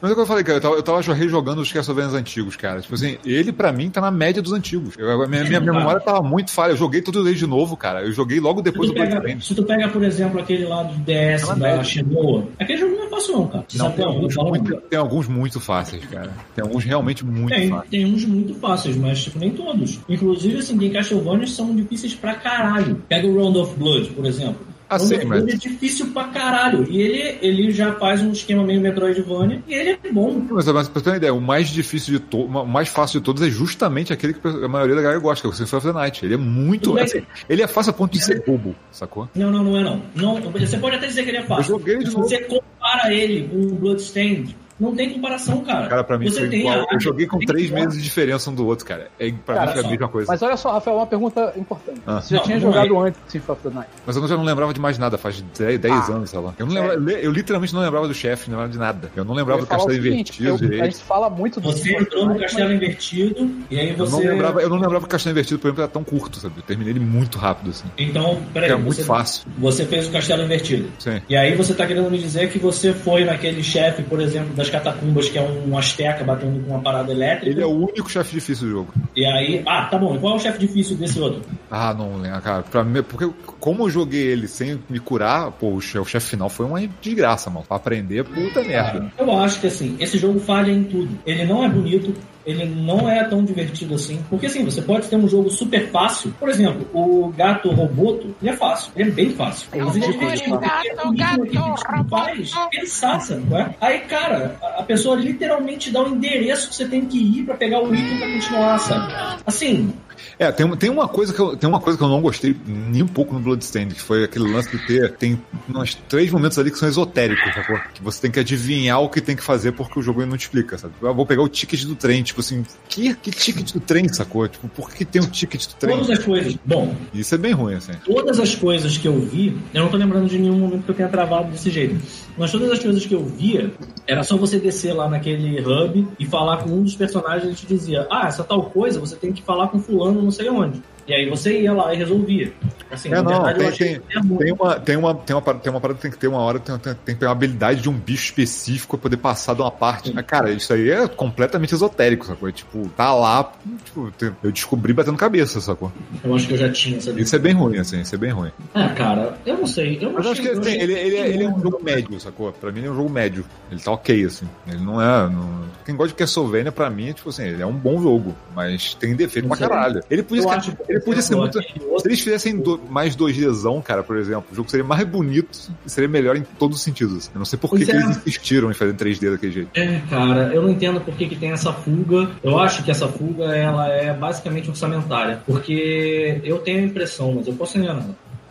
mas, 0.00 0.10
é 0.10 0.12
o 0.12 0.14
que 0.14 0.20
eu 0.20 0.26
falei, 0.26 0.44
cara, 0.44 0.58
eu 0.58 0.62
tava, 0.62 0.74
eu 0.76 0.82
tava 0.82 1.00
rejogando 1.14 1.60
os 1.60 1.72
Castlevanias 1.72 2.14
antigos, 2.14 2.56
cara. 2.56 2.80
Tipo 2.80 2.94
assim, 2.94 3.18
ele 3.24 3.52
pra 3.52 3.72
mim 3.72 3.90
tá 3.90 4.00
na 4.00 4.10
média 4.10 4.40
dos 4.40 4.52
antigos. 4.52 4.94
Eu, 4.98 5.22
a 5.22 5.26
minha, 5.26 5.44
minha, 5.44 5.60
minha 5.60 5.72
memória 5.72 6.00
tava 6.00 6.22
muito 6.22 6.50
falha. 6.50 6.72
Eu 6.72 6.76
joguei 6.76 7.02
todos 7.02 7.26
eles 7.26 7.38
de 7.38 7.46
novo, 7.46 7.76
cara. 7.76 8.02
Eu 8.02 8.12
joguei 8.12 8.38
logo 8.40 8.62
depois 8.62 8.88
do 8.88 8.94
pega, 8.94 9.06
Bloodstained. 9.16 9.44
se 9.44 9.54
tu 9.54 9.62
pega, 9.64 9.88
por 9.88 10.02
exemplo, 10.02 10.40
aquele 10.40 10.64
lá 10.64 10.82
do 10.82 10.94
DS 11.04 11.46
Tá 11.46 11.54
da. 11.54 11.82
Shenmue, 11.84 12.44
aquele 12.58 12.78
jogo 12.78 12.96
não 12.96 13.04
é 13.04 13.08
fácil 13.08 13.32
não, 13.34 13.46
cara. 13.48 13.64
Você 13.68 13.78
Não, 13.78 13.84
sabe 13.86 13.96
tem 13.96 14.04
alguns, 14.06 14.36
muito, 14.36 14.76
tem 14.82 14.98
alguns 14.98 15.28
muito 15.28 15.60
fáceis, 15.60 16.04
cara. 16.06 16.30
Tem 16.54 16.62
alguns 16.64 16.84
realmente 16.84 17.24
muito 17.24 17.54
Tem, 17.54 17.68
fáceis. 17.68 17.90
tem 17.90 18.04
uns 18.06 18.24
muito 18.24 18.54
fáceis, 18.54 18.96
mas 18.96 19.22
tipo, 19.24 19.38
nem 19.38 19.50
todos. 19.50 19.98
Inclusive, 20.08 20.58
assim, 20.58 20.78
tem 20.78 20.90
Castlevania 20.90 21.46
são 21.46 21.74
difíceis 21.74 22.14
pra 22.14 22.34
caralho. 22.34 23.02
Pega 23.08 23.26
o 23.26 23.34
Round 23.36 23.58
of 23.58 23.74
Blood, 23.78 24.10
por 24.10 24.24
exemplo. 24.26 24.56
Ah, 24.88 24.98
sim, 24.98 25.16
of 25.16 25.26
mas- 25.26 25.42
Blood 25.42 25.52
é 25.54 25.56
difícil 25.68 26.06
pra 26.12 26.24
caralho. 26.24 26.86
E 26.90 27.00
ele, 27.00 27.38
ele 27.42 27.70
já 27.72 27.92
faz 27.94 28.22
um 28.22 28.30
esquema 28.32 28.62
meio 28.64 28.80
Metroidvania 28.80 29.62
e 29.66 29.74
ele 29.74 29.98
é 30.02 30.12
bom. 30.12 30.40
Mas, 30.50 30.66
mas 30.66 30.88
pra 30.88 31.02
ter 31.02 31.10
uma 31.10 31.16
ideia, 31.16 31.34
o 31.34 31.40
mais 31.40 31.68
difícil 31.68 32.14
de 32.14 32.20
todos, 32.20 32.46
o 32.54 32.64
mais 32.66 32.88
fácil 32.88 33.18
de 33.20 33.24
todos 33.24 33.42
é 33.42 33.50
justamente 33.50 34.12
aquele 34.12 34.34
que 34.34 34.46
a 34.46 34.68
maioria 34.68 34.94
da 34.94 35.02
galera 35.02 35.20
gosta, 35.20 35.40
que 35.42 35.46
é 35.46 35.50
o 35.50 35.52
Symphony 35.52 35.78
of 35.78 35.86
the 35.88 35.92
Night. 35.92 36.24
Ele 36.24 36.34
é 36.34 36.38
muito. 36.38 36.96
Assim, 36.98 37.22
ele 37.48 37.62
é 37.62 37.66
fácil 37.66 37.90
a 37.90 37.92
ponto 37.92 38.12
de 38.12 38.20
ser 38.22 38.44
bobo, 38.46 38.74
sacou? 38.92 39.28
Não, 39.34 39.50
não, 39.50 39.64
não 39.64 39.76
é 39.76 39.82
não. 39.82 40.02
não. 40.14 40.40
Você 40.52 40.78
pode 40.78 40.96
até 40.96 41.06
dizer 41.08 41.24
que 41.24 41.30
ele 41.30 41.38
é 41.38 41.42
fácil. 41.42 41.74
Eu 41.74 41.78
joguei 41.80 41.98
de 41.98 42.06
Se 42.10 42.12
novo. 42.16 42.28
você 42.28 42.38
compara 42.38 43.12
ele 43.12 43.48
com 43.48 43.56
o 43.56 43.74
Bloodstained, 43.74 44.56
não 44.78 44.94
tem 44.94 45.10
comparação, 45.10 45.62
cara. 45.64 45.88
Cara, 45.88 46.04
pra 46.04 46.18
mim 46.18 46.28
você 46.30 46.40
foi 46.40 46.48
tem 46.48 46.60
igual. 46.60 46.80
a- 46.80 46.86
Eu 46.94 47.00
joguei 47.00 47.26
com 47.26 47.38
tem 47.38 47.46
três 47.46 47.70
meses 47.70 47.94
de 47.98 48.02
diferença 48.02 48.50
um 48.50 48.54
do 48.54 48.66
outro, 48.66 48.84
cara. 48.86 49.08
É, 49.18 49.30
pra 49.44 49.54
Cara, 49.54 49.66
mim 49.68 49.72
foi 49.74 49.84
a 49.84 49.88
mesma 49.90 50.08
coisa. 50.08 50.32
Mas 50.32 50.42
olha 50.42 50.56
só, 50.56 50.72
Rafael, 50.72 50.96
uma 50.96 51.06
pergunta 51.06 51.52
importante. 51.56 52.00
Ah. 52.06 52.20
Você 52.20 52.34
já 52.34 52.36
Não, 52.40 52.44
tinha 52.44 52.56
não 52.60 52.72
jogado 52.72 52.94
é. 52.96 53.08
antes 53.08 53.20
de 53.26 53.32
Symphony 53.32 53.58
of 53.58 53.68
the 53.68 53.74
Night? 53.74 53.90
Mas 54.06 54.16
eu 54.16 54.28
já 54.28 54.36
não 54.36 54.44
lembrava 54.44 54.74
de 54.74 54.80
mais 54.80 54.98
nada, 54.98 55.16
faz 55.18 55.40
10, 55.56 55.78
10 55.80 55.94
Ah. 56.10 56.12
anos, 56.12 56.30
sei 56.30 56.38
lá. 56.40 56.54
Eu, 56.58 56.66
não 56.66 56.74
lembrava, 56.74 57.10
eu 57.12 57.32
literalmente 57.32 57.74
não 57.74 57.80
lembrava 57.82 58.08
do 58.08 58.14
chefe, 58.14 58.50
não 58.50 58.56
lembrava 58.58 58.72
de 58.72 58.78
nada. 58.78 59.10
Eu 59.16 59.24
não 59.24 59.34
lembrava 59.34 59.60
Eu 59.60 59.64
do 59.64 59.68
castelo 59.68 59.92
seguinte, 59.94 60.40
invertido 60.42 60.74
eu- 60.74 60.82
A 60.82 60.84
gente 60.84 61.02
fala 61.02 61.30
muito 61.30 61.60
do 61.60 61.72
Você 61.72 61.96
entrou 61.96 62.26
no 62.26 62.38
castelo 62.38 62.68
mas- 62.70 62.76
invertido 62.76 63.50
e 63.70 63.78
aí 63.78 63.90
Eu 63.90 63.96
você. 63.96 64.12
não, 64.24 64.32
lembrava, 64.32 64.60
eu 64.62 64.68
não 64.68 64.76
lembrava 64.76 65.00
que 65.00 65.06
o 65.06 65.08
castelo 65.10 65.32
invertido, 65.32 65.58
por 65.58 65.68
exemplo, 65.68 65.82
era 65.82 65.90
tão 65.90 66.04
curto, 66.04 66.38
sabe? 66.38 66.54
Eu 66.58 66.62
terminei 66.62 66.92
ele 66.92 67.00
muito 67.00 67.38
rápido, 67.38 67.70
assim. 67.70 67.84
Então, 67.98 68.40
peraí. 68.52 68.68
Era 68.70 68.78
muito 68.78 68.96
você, 68.96 69.04
fácil. 69.04 69.46
Você 69.58 69.84
fez 69.86 70.06
o 70.08 70.10
castelo 70.12 70.42
invertido. 70.42 70.88
Sim. 70.98 71.20
E 71.28 71.36
aí 71.36 71.54
você 71.54 71.72
tá 71.74 71.86
querendo 71.86 72.10
me 72.10 72.18
dizer 72.18 72.50
que 72.50 72.58
você 72.58 72.92
foi 72.92 73.24
naquele 73.24 73.62
chefe, 73.62 74.02
por 74.02 74.20
exemplo, 74.20 74.52
das 74.66 74.82
catacumbas, 74.82 75.28
que 75.28 75.38
é 75.38 75.42
um 75.42 75.76
asteca 75.76 76.24
batendo 76.24 76.62
com 76.64 76.70
uma 76.70 76.80
parada 76.80 77.12
elétrica. 77.12 77.50
Ele 77.50 77.62
é 77.62 77.66
o 77.66 77.70
único 77.70 78.10
chefe 78.10 78.34
difícil 78.34 78.66
do 78.66 78.72
jogo. 78.72 78.94
E 79.14 79.24
aí. 79.24 79.62
Ah, 79.66 79.86
tá 79.86 79.98
bom. 79.98 80.14
E 80.14 80.18
qual 80.18 80.34
é 80.34 80.36
o 80.36 80.40
chefe 80.40 80.58
difícil 80.58 80.96
desse 80.96 81.18
outro? 81.20 81.42
Ah, 81.70 81.94
não 81.94 82.16
lembro, 82.18 82.40
cara. 82.42 82.62
Pra 82.62 82.84
mim, 82.84 83.02
porque 83.02 83.30
como 83.58 83.84
eu 83.84 83.90
joguei 83.90 84.22
ele 84.22 84.48
sem 84.48 84.80
me 84.88 84.98
curar, 84.98 85.50
pô, 85.52 85.72
o 85.72 85.80
chefe, 85.80 85.98
o 85.98 86.04
chefe 86.04 86.30
final 86.30 86.48
foi 86.48 86.66
uma 86.66 86.80
desgraça, 87.00 87.50
mano. 87.50 87.64
Pra 87.66 87.76
aprender, 87.76 88.24
puta 88.24 88.62
merda. 88.62 89.10
Eu 89.18 89.38
acho 89.38 89.60
que 89.60 89.66
assim, 89.66 89.96
esse 89.98 90.18
jogo 90.18 90.38
falha 90.40 90.70
em 90.70 90.84
tudo. 90.84 91.18
Ele 91.24 91.44
não 91.44 91.64
é 91.64 91.68
bonito, 91.68 92.14
ele 92.46 92.64
não 92.64 93.08
é 93.08 93.24
tão 93.24 93.44
divertido 93.44 93.94
assim. 93.94 94.20
Porque 94.30 94.46
assim, 94.46 94.64
você 94.64 94.80
pode 94.80 95.08
ter 95.08 95.16
um 95.16 95.28
jogo 95.28 95.50
super 95.50 95.90
fácil. 95.90 96.32
Por 96.38 96.48
exemplo, 96.48 96.86
o 96.94 97.32
Gato 97.36 97.70
Roboto, 97.70 98.34
ele 98.40 98.50
é 98.50 98.56
fácil. 98.56 98.92
Ele 98.96 99.10
é 99.10 99.12
bem 99.12 99.30
fácil. 99.30 99.68
Mas 99.84 99.96
ele 99.96 100.04
é 100.04 100.08
divertido. 100.12 100.58
porque 101.00 101.22
o 101.40 101.42
ritmo 101.42 101.44
que 101.50 101.56
ele 101.96 102.04
faz, 102.08 102.50
sabe, 102.86 103.54
é? 103.56 103.74
Aí, 103.80 103.98
cara, 104.00 104.56
a- 104.62 104.80
a 104.80 104.82
pessoa 104.82 105.16
literalmente 105.16 105.90
dá 105.90 106.02
o 106.02 106.08
endereço 106.08 106.68
que 106.68 106.74
você 106.76 106.86
tem 106.88 107.04
que 107.04 107.18
ir 107.18 107.44
pra 107.44 107.54
pegar 107.56 107.82
o 107.82 107.94
item 107.94 108.18
pra 108.18 108.32
continuar, 108.32 108.78
sabe? 108.78 109.12
Assim, 109.44 109.92
É, 110.38 110.50
tem, 110.52 110.68
tem 110.76 110.90
uma 110.90 111.08
coisa 111.08 111.32
que 111.32 111.40
eu, 111.40 111.56
tem 111.56 111.68
uma 111.68 111.80
coisa 111.80 111.98
que 111.98 112.04
eu 112.04 112.08
não 112.08 112.20
gostei 112.20 112.56
nem 112.66 113.02
um 113.02 113.08
pouco 113.08 113.34
no 113.34 113.40
Bloodstained, 113.40 113.94
que 113.94 114.00
foi 114.00 114.24
aquele 114.24 114.50
lance 114.52 114.70
de 114.70 114.86
ter 114.86 115.12
tem 115.12 115.40
uns 115.74 115.94
três 116.08 116.30
momentos 116.30 116.58
ali 116.58 116.70
que 116.70 116.78
são 116.78 116.88
esotéricos, 116.88 117.54
sacou? 117.54 117.78
Que 117.94 118.02
você 118.02 118.20
tem 118.20 118.30
que 118.30 118.40
adivinhar 118.40 119.00
o 119.00 119.08
que 119.08 119.20
tem 119.20 119.36
que 119.36 119.42
fazer 119.42 119.72
porque 119.72 119.98
o 119.98 120.02
jogo 120.02 120.24
não 120.26 120.36
te 120.36 120.42
explica, 120.42 120.78
sabe? 120.78 120.94
Eu 121.00 121.14
vou 121.14 121.26
pegar 121.26 121.42
o 121.42 121.48
ticket 121.48 121.84
do 121.84 121.94
trem, 121.94 122.22
tipo 122.22 122.40
assim, 122.40 122.64
que, 122.88 123.14
que 123.14 123.30
ticket 123.30 123.72
do 123.72 123.80
trem, 123.80 124.08
sacou? 124.08 124.46
Tipo, 124.48 124.68
por 124.68 124.90
que 124.90 125.04
tem 125.04 125.22
um 125.22 125.26
ticket 125.26 125.66
do 125.66 125.74
trem? 125.74 125.96
todas 125.96 126.18
as 126.18 126.24
coisas. 126.24 126.56
Bom, 126.64 126.94
Isso 127.14 127.34
é 127.34 127.38
bem 127.38 127.52
ruim, 127.52 127.74
assim. 127.74 127.92
todas 128.04 128.38
as 128.38 128.54
coisas 128.54 128.96
que 128.96 129.08
eu 129.08 129.18
vi, 129.20 129.56
eu 129.72 129.82
não 129.82 129.90
tô 129.90 129.96
lembrando 129.96 130.28
de 130.28 130.38
nenhum 130.38 130.58
momento 130.58 130.84
que 130.84 130.90
eu 130.90 130.94
tenha 130.94 131.08
travado 131.08 131.50
desse 131.50 131.70
jeito, 131.70 131.96
mas 132.36 132.52
todas 132.52 132.70
as 132.70 132.78
coisas 132.78 133.04
que 133.04 133.14
eu 133.14 133.24
via, 133.24 133.72
era 134.06 134.22
só 134.22 134.36
você 134.36 134.58
descer 134.58 134.92
lá 134.92 135.08
naquele 135.08 135.60
hub 135.60 136.06
e 136.18 136.26
falar 136.26 136.58
com 136.58 136.70
um 136.70 136.82
dos 136.82 136.94
personagens 136.94 137.52
e 137.52 137.54
te 137.56 137.66
dizia, 137.66 138.06
ah, 138.10 138.28
essa 138.28 138.44
tal 138.44 138.70
coisa 138.70 139.00
você 139.00 139.16
tem 139.16 139.32
que 139.32 139.42
falar 139.42 139.68
com 139.68 139.78
fulano 139.80 140.05
não 140.12 140.30
sei 140.30 140.48
onde. 140.48 140.82
E 141.06 141.14
aí 141.14 141.28
você 141.28 141.60
ia 141.60 141.72
lá 141.72 141.94
e 141.94 141.96
resolvia. 141.98 142.52
Assim, 142.90 143.12
É, 143.12 143.20
não, 143.20 143.44
verdade, 143.44 143.76
tem, 143.78 144.00
tem, 144.00 144.22
muito. 144.22 144.38
tem, 144.44 144.52
uma, 144.52 144.74
tem, 144.80 144.96
uma, 144.96 145.14
tem, 145.14 145.34
uma, 145.36 145.42
parada- 145.42 145.62
tem 145.62 145.72
uma 145.72 145.80
parada 145.80 145.96
que 145.96 146.02
tem 146.02 146.10
que 146.10 146.18
ter 146.18 146.28
uma 146.28 146.38
hora, 146.38 146.58
tem, 146.60 146.78
tem, 146.78 146.94
tem 146.94 147.14
que 147.16 147.20
ter 147.20 147.26
uma 147.26 147.32
habilidade 147.32 147.80
de 147.80 147.88
um 147.88 147.92
bicho 147.92 148.24
específico 148.26 148.96
pra 148.96 149.02
poder 149.04 149.16
passar 149.16 149.54
de 149.54 149.60
uma 149.60 149.70
parte. 149.72 150.12
Mas, 150.14 150.24
Cara, 150.24 150.50
isso 150.52 150.72
aí 150.72 150.90
é 150.90 151.08
completamente 151.08 151.74
esotérico, 151.74 152.24
sacou? 152.26 152.48
É, 152.48 152.52
Tipo, 152.52 152.88
tá 152.96 153.12
lá, 153.12 153.52
tipo, 153.84 154.12
eu 154.42 154.52
descobri 154.52 154.92
batendo 154.92 155.16
cabeça, 155.16 155.60
sacou? 155.60 155.92
Eu 156.24 156.34
acho 156.34 156.46
que 156.46 156.54
eu 156.54 156.58
já 156.58 156.70
tinha 156.70 156.96
essa 156.98 157.10
Isso 157.10 157.34
é 157.34 157.38
bem 157.40 157.52
ruim, 157.54 157.78
assim, 157.78 158.00
isso 158.00 158.14
é 158.14 158.18
bem 158.18 158.30
ruim. 158.30 158.50
Ah, 158.74 158.88
cara, 158.90 159.36
eu 159.44 159.58
não 159.58 159.66
sei. 159.66 159.98
Eu 160.00 160.10
não 160.10 160.12
Mas 160.14 160.26
acho 160.26 160.40
que 160.42 160.48
ele, 160.48 160.72
ele, 160.74 160.92
ele, 160.94 161.16
é- 161.16 161.46
é 161.46 161.48
um 161.48 161.60
jogo 161.60 161.80
médio, 161.82 162.20
sacou? 162.20 162.52
Pra 162.52 162.70
mim 162.70 162.78
ele 162.80 162.88
é 162.88 162.90
um 162.90 162.96
jogo 162.96 163.10
médio. 163.10 163.44
Ele 163.70 163.80
tá 163.80 163.90
ok, 163.90 164.24
assim. 164.24 164.48
Ele 164.66 164.78
não 164.84 165.02
é. 165.02 165.28
não- 165.28 165.66
Quem 165.84 165.94
gosta 165.96 166.08
de 166.08 166.14
Castlevania, 166.14 166.70
pra 166.72 166.88
mim, 166.88 167.10
é 167.10 167.12
tipo 167.12 167.28
assim, 167.30 167.44
ele 167.44 167.62
é 167.62 167.66
um 167.66 167.72
bom 167.72 168.00
jogo, 168.00 168.34
mas 168.54 168.94
tem 168.94 169.14
defeito 169.16 169.48
Não 169.48 169.56
pra 169.56 169.68
caralho. 169.68 170.02
Ele 170.10 170.22
podia, 170.22 170.44
que, 170.60 170.95
ele 170.96 171.04
podia 171.04 171.22
ser 171.22 171.36
muito. 171.36 171.60
Se 171.62 172.06
eles 172.08 172.20
fizessem 172.20 172.56
do- 172.58 172.80
mais 172.90 173.14
2Dzão, 173.16 173.80
cara, 173.82 174.02
por 174.02 174.16
exemplo, 174.16 174.44
o 174.52 174.54
jogo 174.54 174.70
seria 174.70 174.84
mais 174.84 175.04
bonito 175.06 175.58
e 175.84 175.90
seria 175.90 176.08
melhor 176.08 176.36
em 176.36 176.42
todos 176.58 176.78
os 176.78 176.82
sentidos. 176.82 177.30
Eu 177.34 177.38
não 177.38 177.44
sei 177.44 177.58
por 177.58 177.70
que, 177.76 177.84
que 177.84 177.90
é. 177.92 177.96
eles 177.96 178.16
insistiram 178.18 178.70
em 178.70 178.74
fazer 178.74 178.94
3D 178.94 179.30
daquele 179.30 179.52
jeito. 179.52 179.70
É, 179.74 180.00
cara, 180.10 180.52
eu 180.54 180.62
não 180.62 180.70
entendo 180.70 181.00
por 181.00 181.14
que, 181.14 181.26
que 181.28 181.36
tem 181.36 181.50
essa 181.52 181.72
fuga. 181.72 182.30
Eu 182.42 182.58
acho 182.58 182.82
que 182.82 182.90
essa 182.90 183.08
fuga 183.08 183.44
ela 183.56 183.88
é 183.88 184.12
basicamente 184.14 184.68
orçamentária. 184.68 185.40
Porque 185.46 186.40
eu 186.44 186.58
tenho 186.58 186.80
a 186.80 186.82
impressão, 186.82 187.32
mas 187.34 187.46
eu 187.46 187.54
posso 187.54 187.78
enganar. 187.78 188.06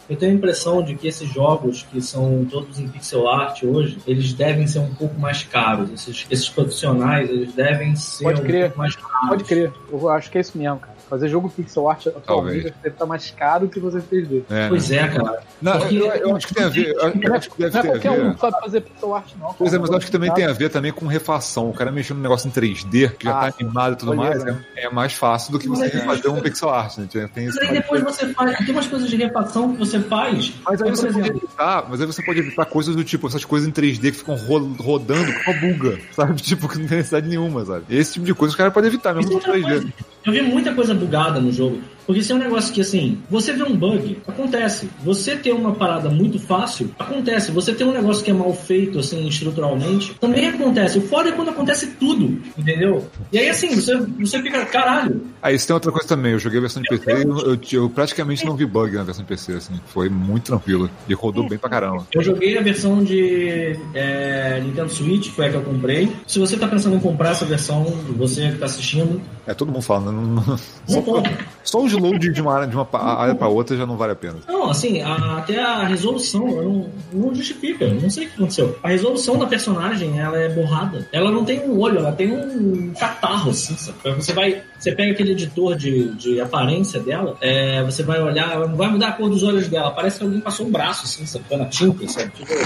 Eu 0.09 0.15
tenho 0.15 0.31
a 0.33 0.35
impressão 0.35 0.83
de 0.83 0.95
que 0.95 1.07
esses 1.07 1.27
jogos 1.31 1.85
que 1.91 2.01
são 2.01 2.45
todos 2.49 2.79
em 2.79 2.87
pixel 2.87 3.27
art 3.27 3.63
hoje, 3.63 3.97
eles 4.05 4.33
devem 4.33 4.67
ser 4.67 4.79
um 4.79 4.93
pouco 4.93 5.19
mais 5.19 5.43
caros. 5.43 5.89
Esses, 5.91 6.25
esses 6.29 6.49
profissionais, 6.49 7.29
eles 7.29 7.53
devem 7.53 7.95
ser 7.95 8.23
Pode 8.23 8.41
um 8.41 8.45
crer. 8.45 8.61
pouco 8.65 8.77
mais 8.79 8.95
caros. 8.95 9.29
Pode 9.29 9.43
crer. 9.43 9.71
Eu 9.91 10.09
acho 10.09 10.29
que 10.31 10.37
é 10.37 10.41
isso 10.41 10.57
mesmo, 10.57 10.77
cara. 10.79 10.95
Fazer 11.09 11.29
jogo 11.29 11.49
pixel 11.49 11.87
art 11.87 12.03
Talvez. 12.05 12.23
atualmente 12.25 12.63
deve 12.81 12.87
estar 12.95 13.05
mais 13.05 13.29
caro 13.29 13.69
que 13.69 13.79
fazer 13.79 14.01
3D. 14.01 14.41
É. 14.49 14.67
Pois 14.69 14.89
é, 14.89 15.07
cara. 15.07 15.39
Não, 15.61 15.77
Porque- 15.77 15.95
eu, 15.97 16.05
eu 16.07 16.35
acho 16.35 16.47
que 16.47 16.55
tem 16.55 16.63
a 16.63 16.69
ver. 16.69 16.87
Eu, 16.95 17.13
eu 17.21 17.33
acho 17.35 17.51
que 17.51 17.57
deve 17.59 17.73
Não 17.73 17.79
é 17.79 17.87
qualquer 17.87 18.11
ver. 18.11 18.25
um 18.25 18.33
que 18.33 18.39
sabe 18.41 18.59
fazer 18.59 18.81
pixel 18.81 19.13
art, 19.15 19.27
não. 19.39 19.53
Pois 19.53 19.69
é, 19.69 19.71
cara. 19.77 19.81
mas 19.81 19.89
eu 19.91 19.97
acho 19.97 20.05
que 20.07 20.11
também 20.11 20.33
tem 20.33 20.45
a 20.45 20.51
ver 20.53 20.69
também 20.69 20.91
com 20.91 21.05
refação. 21.05 21.69
O 21.69 21.73
cara 21.73 21.91
mexendo 21.91 22.17
no 22.17 22.23
negócio 22.23 22.47
em 22.47 22.51
3D, 22.51 23.11
que 23.17 23.25
já 23.25 23.37
Ah, 23.39 23.51
tá 23.51 23.55
animado 23.59 23.93
e 23.93 23.95
tudo 23.97 24.15
mais, 24.15 24.43
né? 24.43 24.57
é, 24.75 24.85
é 24.85 24.89
mais 24.89 25.13
fácil 25.13 25.51
do 25.51 25.59
que 25.59 25.67
você 25.69 25.85
é. 25.85 25.89
fazer 25.91 26.27
um 26.27 26.41
pixel 26.41 26.69
art, 26.71 26.97
né? 26.97 27.07
Tem- 27.31 27.45
Mas 27.45 27.57
aí 27.59 27.71
depois 27.73 28.01
você 28.03 28.27
faz. 28.33 28.57
Tem 28.57 28.71
umas 28.71 28.87
coisas 28.87 29.07
de 29.07 29.15
refação 29.15 29.73
que 29.73 29.77
você 29.77 29.94
faz. 30.01 30.53
Mas 30.65 30.81
aí 30.81 30.89
por 30.89 30.97
você 30.97 31.11
pode 31.11 31.29
evitar, 31.29 31.85
mas 31.89 32.01
aí 32.01 32.07
você 32.07 32.23
pode 32.23 32.39
evitar 32.39 32.65
coisas 32.65 32.95
do 32.95 33.03
tipo, 33.03 33.27
essas 33.27 33.45
coisas 33.45 33.67
em 33.67 33.71
3D 33.71 33.99
que 34.11 34.11
ficam 34.11 34.35
ro- 34.35 34.75
rodando 34.79 35.31
com 35.43 35.51
a 35.51 35.53
buga, 35.53 35.99
sabe? 36.13 36.41
Tipo, 36.41 36.67
que 36.67 36.77
não 36.79 36.87
tem 36.87 36.97
necessidade 36.97 37.27
nenhuma, 37.27 37.65
sabe? 37.65 37.85
Esse 37.89 38.13
tipo 38.13 38.25
de 38.25 38.33
coisa 38.33 38.51
os 38.51 38.55
caras 38.55 38.73
podem 38.73 38.89
evitar 38.89 39.13
mesmo 39.13 39.29
no 39.31 39.33
é 39.33 39.37
outra 39.37 39.53
3D. 39.53 39.61
coisa. 39.63 39.93
Eu 40.25 40.33
vi 40.33 40.41
muita 40.41 40.73
coisa 40.73 40.93
bugada 40.93 41.39
no 41.39 41.51
jogo. 41.51 41.79
Porque 42.05 42.21
isso 42.21 42.31
é 42.31 42.35
um 42.35 42.39
negócio 42.39 42.73
que, 42.73 42.81
assim, 42.81 43.17
você 43.29 43.53
vê 43.53 43.63
um 43.63 43.75
bug, 43.75 44.17
acontece. 44.27 44.89
Você 45.03 45.35
ter 45.35 45.51
uma 45.53 45.73
parada 45.73 46.09
muito 46.09 46.39
fácil, 46.39 46.91
acontece. 46.99 47.51
Você 47.51 47.73
ter 47.73 47.83
um 47.83 47.91
negócio 47.91 48.23
que 48.23 48.31
é 48.31 48.33
mal 48.33 48.53
feito, 48.53 48.99
assim, 48.99 49.27
estruturalmente, 49.27 50.13
também 50.19 50.47
acontece. 50.47 50.97
O 50.97 51.01
foda 51.01 51.29
é 51.29 51.31
quando 51.31 51.49
acontece 51.49 51.87
tudo, 51.99 52.41
entendeu? 52.57 53.07
E 53.31 53.37
aí, 53.39 53.49
assim, 53.49 53.73
você, 53.75 53.95
você 53.97 54.41
fica, 54.41 54.65
caralho. 54.65 55.21
Aí 55.41 55.55
isso 55.55 55.67
tem 55.67 55.73
outra 55.73 55.91
coisa 55.91 56.07
também, 56.07 56.31
eu 56.33 56.39
joguei 56.39 56.57
a 56.57 56.61
versão 56.61 56.81
de 56.81 56.89
PC 56.89 57.11
e 57.11 57.21
eu, 57.23 57.37
eu, 57.39 57.59
eu 57.71 57.89
praticamente 57.89 58.45
não 58.45 58.55
vi 58.55 58.65
bug 58.65 58.95
na 58.95 59.03
versão 59.03 59.23
de 59.23 59.27
PC, 59.29 59.53
assim. 59.53 59.73
Foi 59.87 60.09
muito 60.09 60.45
tranquilo. 60.45 60.89
E 61.07 61.13
rodou 61.13 61.47
bem 61.47 61.57
pra 61.57 61.69
caramba. 61.69 62.05
Eu 62.13 62.21
joguei 62.23 62.57
a 62.57 62.61
versão 62.61 63.03
de 63.03 63.77
é, 63.93 64.59
Nintendo 64.63 64.89
Switch, 64.89 65.29
foi 65.29 65.47
a 65.47 65.49
que 65.49 65.55
eu 65.55 65.61
comprei. 65.61 66.11
Se 66.27 66.39
você 66.39 66.57
tá 66.57 66.67
pensando 66.67 66.95
em 66.95 66.99
comprar 66.99 67.31
essa 67.31 67.45
versão, 67.45 67.83
você 68.15 68.51
que 68.51 68.57
tá 68.57 68.65
assistindo, 68.65 69.21
É, 69.45 69.53
todo 69.53 69.71
mundo 69.71 69.81
fala, 69.81 70.11
né? 70.11 70.17
Não- 70.25 70.59
não- 70.89 71.01
compra. 71.03 71.37
Só 71.63 71.83
os 71.83 71.94
load 71.97 72.29
de 72.31 72.41
uma 72.41 72.53
área, 72.55 72.67
de 72.67 72.75
uma 72.75 72.87
área 72.93 73.35
pra 73.35 73.47
outra 73.47 73.75
já 73.77 73.85
não 73.85 73.97
vale 73.97 74.13
a 74.13 74.15
pena. 74.15 74.37
Não, 74.47 74.69
assim, 74.69 75.01
a- 75.01 75.37
até 75.37 75.61
a 75.61 75.83
resolução 75.85 76.45
não, 76.45 76.89
não 77.11 77.35
justifica. 77.35 77.87
Não 77.87 78.09
sei 78.09 78.25
o 78.25 78.29
que 78.29 78.35
aconteceu. 78.35 78.77
A 78.83 78.89
resolução 78.89 79.37
da 79.37 79.45
personagem, 79.47 80.19
ela 80.19 80.37
é 80.37 80.49
borrada. 80.49 81.07
Ela 81.11 81.31
não 81.31 81.43
tem 81.45 81.59
um 81.61 81.79
olho, 81.79 81.99
ela 81.99 82.11
tem 82.11 82.31
um 82.33 82.93
catarro, 82.99 83.51
assim, 83.51 83.75
sabe? 83.77 83.97
Você 84.15 84.33
vai. 84.33 84.61
Você 84.79 84.91
pega 84.91 85.13
aquele 85.13 85.31
editor 85.31 85.75
de, 85.75 86.09
de 86.15 86.39
aparência 86.39 86.99
dela, 86.99 87.35
é, 87.41 87.81
você 87.83 88.03
vai 88.03 88.21
olhar, 88.21 88.51
ela 88.51 88.67
não 88.67 88.75
vai 88.75 88.87
mudar 88.89 89.07
a 89.07 89.11
cor 89.13 89.29
dos 89.29 89.41
olhos 89.41 89.67
dela. 89.67 89.89
Parece 89.91 90.19
que 90.19 90.25
alguém 90.25 90.39
passou 90.41 90.67
um 90.67 90.71
braço, 90.71 91.05
assim, 91.05 91.25
sabe? 91.25 91.45
Na 91.55 91.65
tinta, 91.65 92.07
sabe? 92.07 92.31
Tipo, 92.31 92.53
é 92.53 92.57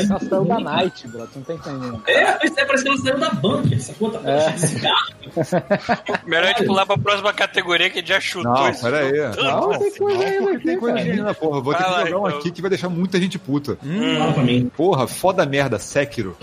Ela 0.00 0.18
saiu 0.20 0.44
da. 0.44 0.58
Night, 0.60 1.08
bro. 1.08 1.26
Tu 1.26 1.30
não 1.38 1.42
tá 1.42 1.54
entendendo. 1.54 2.02
É, 2.06 2.12
é, 2.46 2.64
parece 2.64 2.82
que 2.84 2.88
ela 2.88 2.98
saiu 2.98 3.18
da 3.18 3.30
banca, 3.30 3.78
sacou? 3.80 4.10
Tá 4.10 4.20
É. 4.24 4.50
de. 4.52 4.78
Melhor 6.26 6.44
a 6.44 6.48
gente 6.48 6.64
pular 6.64 6.86
pra 6.86 6.96
próxima 6.98 7.32
categoria 7.32 7.90
que 7.90 7.98
a 7.98 8.00
gente 8.00 8.08
já 8.08 8.20
chutou. 8.20 8.52
Não, 8.52 8.67
esse 8.70 8.82
pera 8.82 8.98
aí. 8.98 9.12
Não, 9.36 9.78
tem 9.78 9.90
coisa 9.92 10.24
ainda 10.24 10.38
Porque 10.38 10.56
aqui, 10.56 10.64
tem 10.64 10.78
coisa 10.78 10.98
cara. 10.98 11.10
ainda, 11.10 11.34
porra. 11.34 11.60
Vou 11.60 11.74
ter 11.74 11.84
que 11.84 11.90
jogar 11.90 12.18
um 12.18 12.26
aqui 12.26 12.50
que 12.50 12.60
vai 12.60 12.68
deixar 12.70 12.88
muita 12.88 13.20
gente 13.20 13.38
puta. 13.38 13.78
Fala 14.18 14.32
pra 14.32 14.42
mim. 14.42 14.70
Porra, 14.76 15.06
foda 15.06 15.46
merda, 15.46 15.78
Sekiro. 15.78 16.36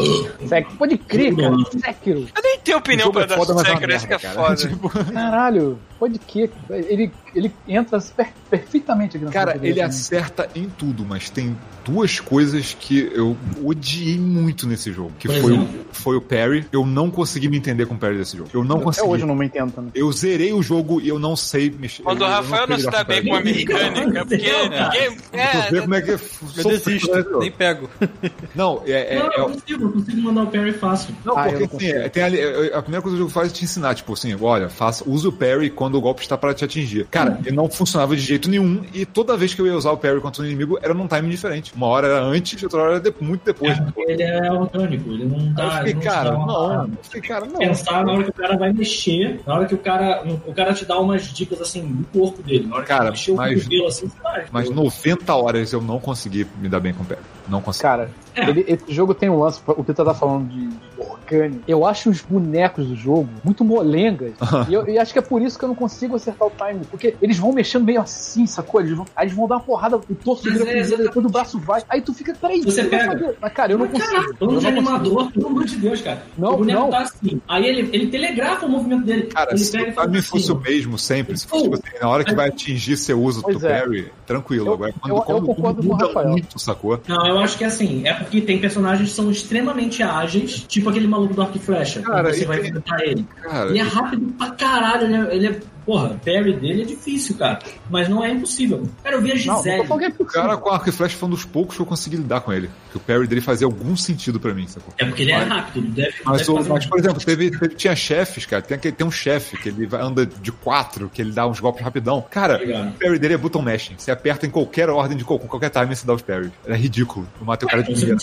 Sekiro. 0.47 0.77
Pode 0.77 0.97
crer, 0.97 1.35
cara. 1.35 1.55
Sekiro. 1.71 2.27
Eu 2.35 2.43
nem 2.43 2.59
tenho 2.59 2.77
opinião 2.77 3.11
pra 3.11 3.23
é 3.23 3.27
dar 3.27 3.35
é 3.37 3.39
uma 3.39 3.65
Sekiro, 3.65 3.93
esse 3.93 4.07
que 4.07 4.13
é 4.13 4.19
foda. 4.19 4.55
Tipo, 4.65 4.89
Caralho. 4.89 5.79
Pode 5.99 6.19
crer. 6.19 6.51
Ele, 6.69 7.11
ele 7.35 7.51
entra 7.67 7.99
per- 7.99 8.33
perfeitamente 8.49 9.17
aqui 9.17 9.25
na 9.25 9.31
Cara, 9.31 9.51
ele 9.55 9.69
também. 9.75 9.83
acerta 9.83 10.49
em 10.55 10.69
tudo, 10.69 11.05
mas 11.05 11.29
tem 11.29 11.55
duas 11.83 12.19
coisas 12.19 12.75
que 12.79 13.11
eu 13.13 13.37
odiei 13.63 14.17
muito 14.17 14.65
nesse 14.65 14.91
jogo. 14.91 15.11
Que 15.19 15.27
foi 15.27 15.51
o, 15.53 15.67
foi 15.91 16.15
o 16.15 16.21
parry. 16.21 16.65
Eu 16.71 16.85
não 16.85 17.11
consegui 17.11 17.47
me 17.49 17.57
entender 17.57 17.85
com 17.85 17.93
o 17.93 17.97
parry 17.97 18.17
desse 18.17 18.37
jogo. 18.37 18.49
Eu 18.53 18.63
não 18.63 18.77
Até 18.77 18.85
consegui. 18.85 19.07
hoje 19.09 19.23
eu 19.23 19.27
não 19.27 19.35
me 19.35 19.45
entendo 19.45 19.71
também. 19.71 19.91
Eu 19.93 20.11
zerei 20.11 20.51
o 20.53 20.63
jogo 20.63 20.99
e 21.01 21.07
eu 21.07 21.19
não 21.19 21.35
sei 21.35 21.69
mexer. 21.69 22.01
Quando 22.03 22.21
eu, 22.21 22.27
o 22.27 22.29
eu 22.29 22.33
Rafael 22.33 22.67
não 22.67 22.75
sei 22.77 22.85
se 22.85 22.91
dá 22.91 23.03
bem 23.03 23.23
com 23.25 23.35
a 23.35 23.41
mecânica, 23.41 24.25
porque 24.25 24.35
ninguém. 24.37 25.17
É, 25.33 25.81
como 25.81 25.95
é 25.95 26.01
que 26.01 26.11
Eu 26.11 26.17
sofre 26.19 26.63
desisto, 26.77 27.39
nem 27.39 27.51
pego. 27.51 27.89
Não, 28.55 28.81
é, 28.85 29.15
é- 29.15 29.19
Não, 29.19 29.31
é- 29.31 29.39
eu 29.39 29.49
consigo, 29.49 29.83
eu 29.83 29.91
consigo 29.91 30.21
mandar 30.21 30.43
o 30.43 30.47
parry 30.47 30.71
fácil. 30.73 31.15
Não, 31.25 31.37
Ah, 31.37 31.49
eu 31.49 31.67
porque 31.67 31.85
não 31.87 31.93
assim, 31.95 32.05
é, 32.05 32.09
tem 32.09 32.23
ali, 32.23 32.39
é, 32.39 32.73
a 32.75 32.81
primeira 32.81 33.01
coisa 33.01 33.15
que 33.17 33.21
o 33.21 33.25
jogo 33.25 33.29
faz 33.29 33.49
é 33.51 33.53
te 33.53 33.63
ensinar, 33.63 33.93
tipo 33.95 34.13
assim, 34.13 34.35
olha, 34.39 34.69
faça, 34.69 35.03
use 35.07 35.27
o 35.27 35.31
parry 35.31 35.69
quando 35.69 35.95
o 35.95 36.01
golpe 36.01 36.21
está 36.21 36.37
para 36.37 36.53
te 36.53 36.63
atingir. 36.63 37.05
Cara, 37.11 37.24
ele 37.45 37.55
não 37.55 37.69
funcionava 37.69 38.15
de 38.15 38.21
jeito 38.21 38.49
nenhum 38.49 38.83
e 38.93 39.05
toda 39.05 39.35
vez 39.37 39.53
que 39.53 39.61
eu 39.61 39.67
ia 39.67 39.75
usar 39.75 39.91
o 39.91 39.97
parry 39.97 40.19
contra 40.21 40.41
o 40.43 40.45
inimigo 40.45 40.77
era 40.81 40.93
num 40.93 41.07
time 41.07 41.29
diferente. 41.29 41.73
Uma 41.75 41.87
hora 41.87 42.07
era 42.07 42.21
antes 42.23 42.61
e 42.61 42.65
outra 42.65 42.81
hora 42.81 42.91
era 42.93 42.99
de- 42.99 43.13
muito 43.21 43.43
depois. 43.45 43.77
É, 43.77 44.11
ele 44.11 44.23
é 44.23 44.51
orgânico, 44.51 45.09
ele 45.11 45.25
não 45.25 45.37
Aí 45.39 45.53
dá. 45.53 45.63
eu 45.63 45.77
fiquei, 45.79 45.93
não 45.93 46.01
cara, 46.01 46.31
não. 46.31 46.45
parada. 46.47 46.89
Eu 46.91 47.03
fiquei, 47.03 47.21
cara, 47.21 47.45
não. 47.45 47.59
Pensar 47.59 48.05
na 48.05 48.11
hora 48.13 48.23
que 48.23 48.29
o 48.29 48.33
cara 48.33 48.57
vai 48.57 48.73
mexer, 48.73 49.39
na 49.45 49.55
hora 49.55 49.65
que 49.65 49.75
o 49.75 49.77
cara. 49.77 50.23
O 50.45 50.53
cara 50.53 50.73
te 50.73 50.85
dá 50.85 50.99
umas 50.99 51.23
dicas 51.33 51.59
assim 51.61 51.81
do 51.85 52.05
corpo 52.07 52.41
dele. 52.43 52.67
Na 52.67 52.75
hora 52.75 52.83
que 52.83 52.89
Cara, 52.89 53.03
ele 53.05 53.11
mexer 53.11 53.31
o 53.31 53.35
cabelo 53.37 53.87
assim, 53.87 54.07
você 54.07 54.21
vai. 54.23 54.45
Mas 54.51 54.69
90 54.69 55.35
horas 55.35 55.73
eu 55.73 55.81
não 55.81 55.99
consegui 55.99 56.45
me 56.61 56.69
dar 56.69 56.79
bem 56.79 56.93
com 56.93 57.03
o 57.03 57.05
parry. 57.05 57.21
Não 57.47 57.61
consegui. 57.61 57.83
Cara, 57.83 58.09
É. 58.35 58.49
ele- 58.49 58.65
esse 58.67 58.83
jogo 58.93 59.13
tem 59.13 59.29
um 59.29 59.39
lance. 59.39 59.61
O 59.67 59.83
Peter 59.83 60.03
tá 60.05 60.13
falando 60.13 60.47
de, 60.49 60.67
de 60.67 60.79
mecânica. 60.97 61.61
Eu 61.67 61.85
acho 61.85 62.09
os 62.09 62.21
bonecos 62.21 62.87
do 62.87 62.95
jogo 62.95 63.27
muito 63.43 63.63
molengas. 63.63 64.33
e 64.69 64.73
eu, 64.73 64.87
e 64.87 64.97
acho 64.97 65.13
que 65.13 65.19
é 65.19 65.21
por 65.21 65.41
isso 65.41 65.57
que 65.57 65.65
eu 65.65 65.69
não 65.69 65.75
consigo 65.75 66.15
acertar 66.15 66.47
o 66.47 66.51
time. 66.51 66.85
Porque 66.89 67.15
eles 67.21 67.37
vão 67.37 67.51
mexendo 67.53 67.83
meio 67.85 68.01
assim, 68.01 68.45
sacou? 68.45 68.81
Eles 68.81 68.95
vão, 68.95 69.05
aí 69.15 69.25
eles 69.27 69.35
vão 69.35 69.47
dar 69.47 69.55
uma 69.55 69.61
porrada, 69.61 69.97
o 69.97 70.15
torso 70.15 70.43
vira 70.51 70.69
é 70.69 70.83
depois 70.83 71.25
o 71.25 71.29
braço 71.29 71.59
vai. 71.59 71.81
Aí 71.89 72.01
tu 72.01 72.13
fica, 72.13 72.33
peraí, 72.39 72.61
Você 72.61 72.83
pega. 72.83 73.35
Mas, 73.41 73.53
cara, 73.53 73.71
eu 73.73 73.77
não 73.77 73.85
Mas, 73.85 73.93
consigo. 73.93 74.11
Caraca, 74.15 74.35
falando 74.37 74.53
Eu 74.53 74.59
de 74.59 74.65
não 74.65 74.73
consigo. 74.83 74.95
animador, 74.97 75.31
pelo 75.31 75.47
amor 75.47 75.65
de 75.65 75.75
Deus, 75.77 76.01
cara. 76.01 76.23
Não, 76.37 76.53
o 76.53 76.57
boneco 76.57 76.79
não. 76.81 76.89
tá 76.89 76.99
assim. 76.99 77.41
Aí 77.47 77.65
ele, 77.65 77.89
ele 77.93 78.07
telegrafa 78.07 78.65
o 78.65 78.69
movimento 78.69 79.05
dele. 79.05 79.23
Cara, 79.27 79.51
ele 79.51 79.59
se 79.59 79.71
pega 79.71 79.91
o 79.91 79.93
faz 79.93 80.07
time 80.07 80.19
assim. 80.19 80.29
fosse 80.29 80.51
o 80.51 80.55
mesmo 80.59 80.97
sempre, 80.99 81.37
se 81.37 81.47
fosse 81.47 81.67
assim, 81.73 81.97
na 82.01 82.09
hora 82.09 82.23
que 82.23 82.33
vai 82.35 82.49
atingir 82.49 82.97
seu 82.97 83.21
uso 83.21 83.41
Pois 83.41 83.59
do 83.59 83.67
é. 83.67 83.79
parry, 83.81 84.11
tranquilo. 84.25 84.67
Eu- 84.67 84.73
Agora, 84.73 84.93
quando, 84.99 85.11
eu- 85.11 85.17
eu 85.17 85.23
quando 85.23 85.45
concordo 85.45 85.81
com 85.81 85.87
o 85.87 85.91
muda 85.91 86.07
Rafael. 86.07 86.29
muito, 86.29 86.59
sacou? 86.59 86.99
Não, 87.07 87.27
eu 87.27 87.34
acho 87.39 87.57
que 87.57 87.63
assim, 87.63 88.07
é 88.07 88.13
porque 88.13 88.41
tem 88.41 88.59
personagens 88.59 89.09
que 89.09 89.15
são 89.15 89.29
extremamente 89.31 90.01
ágeis, 90.03 90.65
tipo 90.67 90.89
aquele 90.89 91.07
maluco 91.07 91.33
do 91.33 91.41
arco 91.41 91.57
e 91.57 91.59
flecha, 91.59 92.01
Cara, 92.01 92.23
quando 92.23 92.33
você 92.35 92.43
e 92.43 92.45
vai 92.45 92.59
enfrentar 92.59 93.01
ele. 93.03 93.25
Cara, 93.41 93.69
Ele 93.69 93.79
é 93.79 93.83
rápido 93.83 94.33
pra 94.37 94.51
caralho, 94.51 95.03
ele 95.05 95.15
é, 95.15 95.35
ele 95.35 95.47
é- 95.47 95.59
Porra, 95.85 96.07
o 96.07 96.19
parry 96.19 96.53
dele 96.53 96.81
é 96.81 96.85
difícil, 96.85 97.35
cara. 97.37 97.59
Mas 97.89 98.09
não 98.09 98.23
é 98.23 98.31
impossível. 98.31 98.83
Cara, 99.03 99.15
eu 99.17 99.21
vi 99.21 99.31
a 99.31 99.35
não 99.35 99.57
Gisele. 99.57 99.81
é 99.81 100.13
o 100.19 100.25
cara 100.25 100.57
com 100.57 100.69
arco 100.69 100.89
e 100.89 100.91
flecha 100.91 101.15
foi 101.17 101.27
um 101.27 101.31
dos 101.31 101.45
poucos 101.45 101.75
que 101.75 101.81
eu 101.81 101.85
consegui 101.85 102.17
lidar 102.17 102.41
com 102.41 102.51
ele. 102.51 102.69
Que 102.91 102.97
o 102.97 102.99
parry 102.99 103.27
dele 103.27 103.41
fazia 103.41 103.67
algum 103.67 103.95
sentido 103.95 104.39
pra 104.39 104.53
mim, 104.53 104.67
sacou? 104.67 104.93
É 104.97 105.05
porque 105.05 105.21
ele 105.23 105.31
é 105.31 105.37
rápido, 105.43 105.87
deve, 105.91 106.13
Mas, 106.25 106.47
deve 106.47 106.51
mas, 106.69 106.85
um- 106.85 106.89
por 106.89 106.99
exemplo, 106.99 107.23
teve, 107.23 107.51
teve- 107.51 107.75
tinha 107.75 107.95
chefes, 107.95 108.45
cara. 108.45 108.61
Tem, 108.61 108.77
tem 108.91 109.05
um 109.05 109.11
chefe 109.11 109.57
que 109.57 109.69
ele 109.69 109.87
anda 109.93 110.25
de 110.25 110.51
quatro, 110.51 111.09
que 111.13 111.21
ele 111.21 111.31
dá 111.31 111.45
uns 111.47 111.59
golpes 111.59 111.83
rapidão. 111.83 112.25
Cara, 112.31 112.55
Obrigado. 112.55 112.89
o 112.89 112.91
parry 112.93 113.19
dele 113.19 113.33
é 113.35 113.37
button 113.37 113.61
mashing. 113.61 113.95
Você 113.97 114.09
aperta 114.11 114.45
em 114.47 114.49
qualquer 114.49 114.89
ordem, 114.89 115.17
de 115.17 115.23
qual- 115.23 115.37
com 115.39 115.47
qualquer 115.47 115.69
time, 115.69 115.95
você 115.95 116.05
dá 116.05 116.13
os 116.13 116.21
parries. 116.21 116.51
Era 116.65 116.75
ridículo. 116.75 117.27
Eu 117.39 117.45
matei 117.45 117.67
o 117.67 117.69
cara 117.69 117.83
de 117.83 117.93
primeira. 117.93 118.17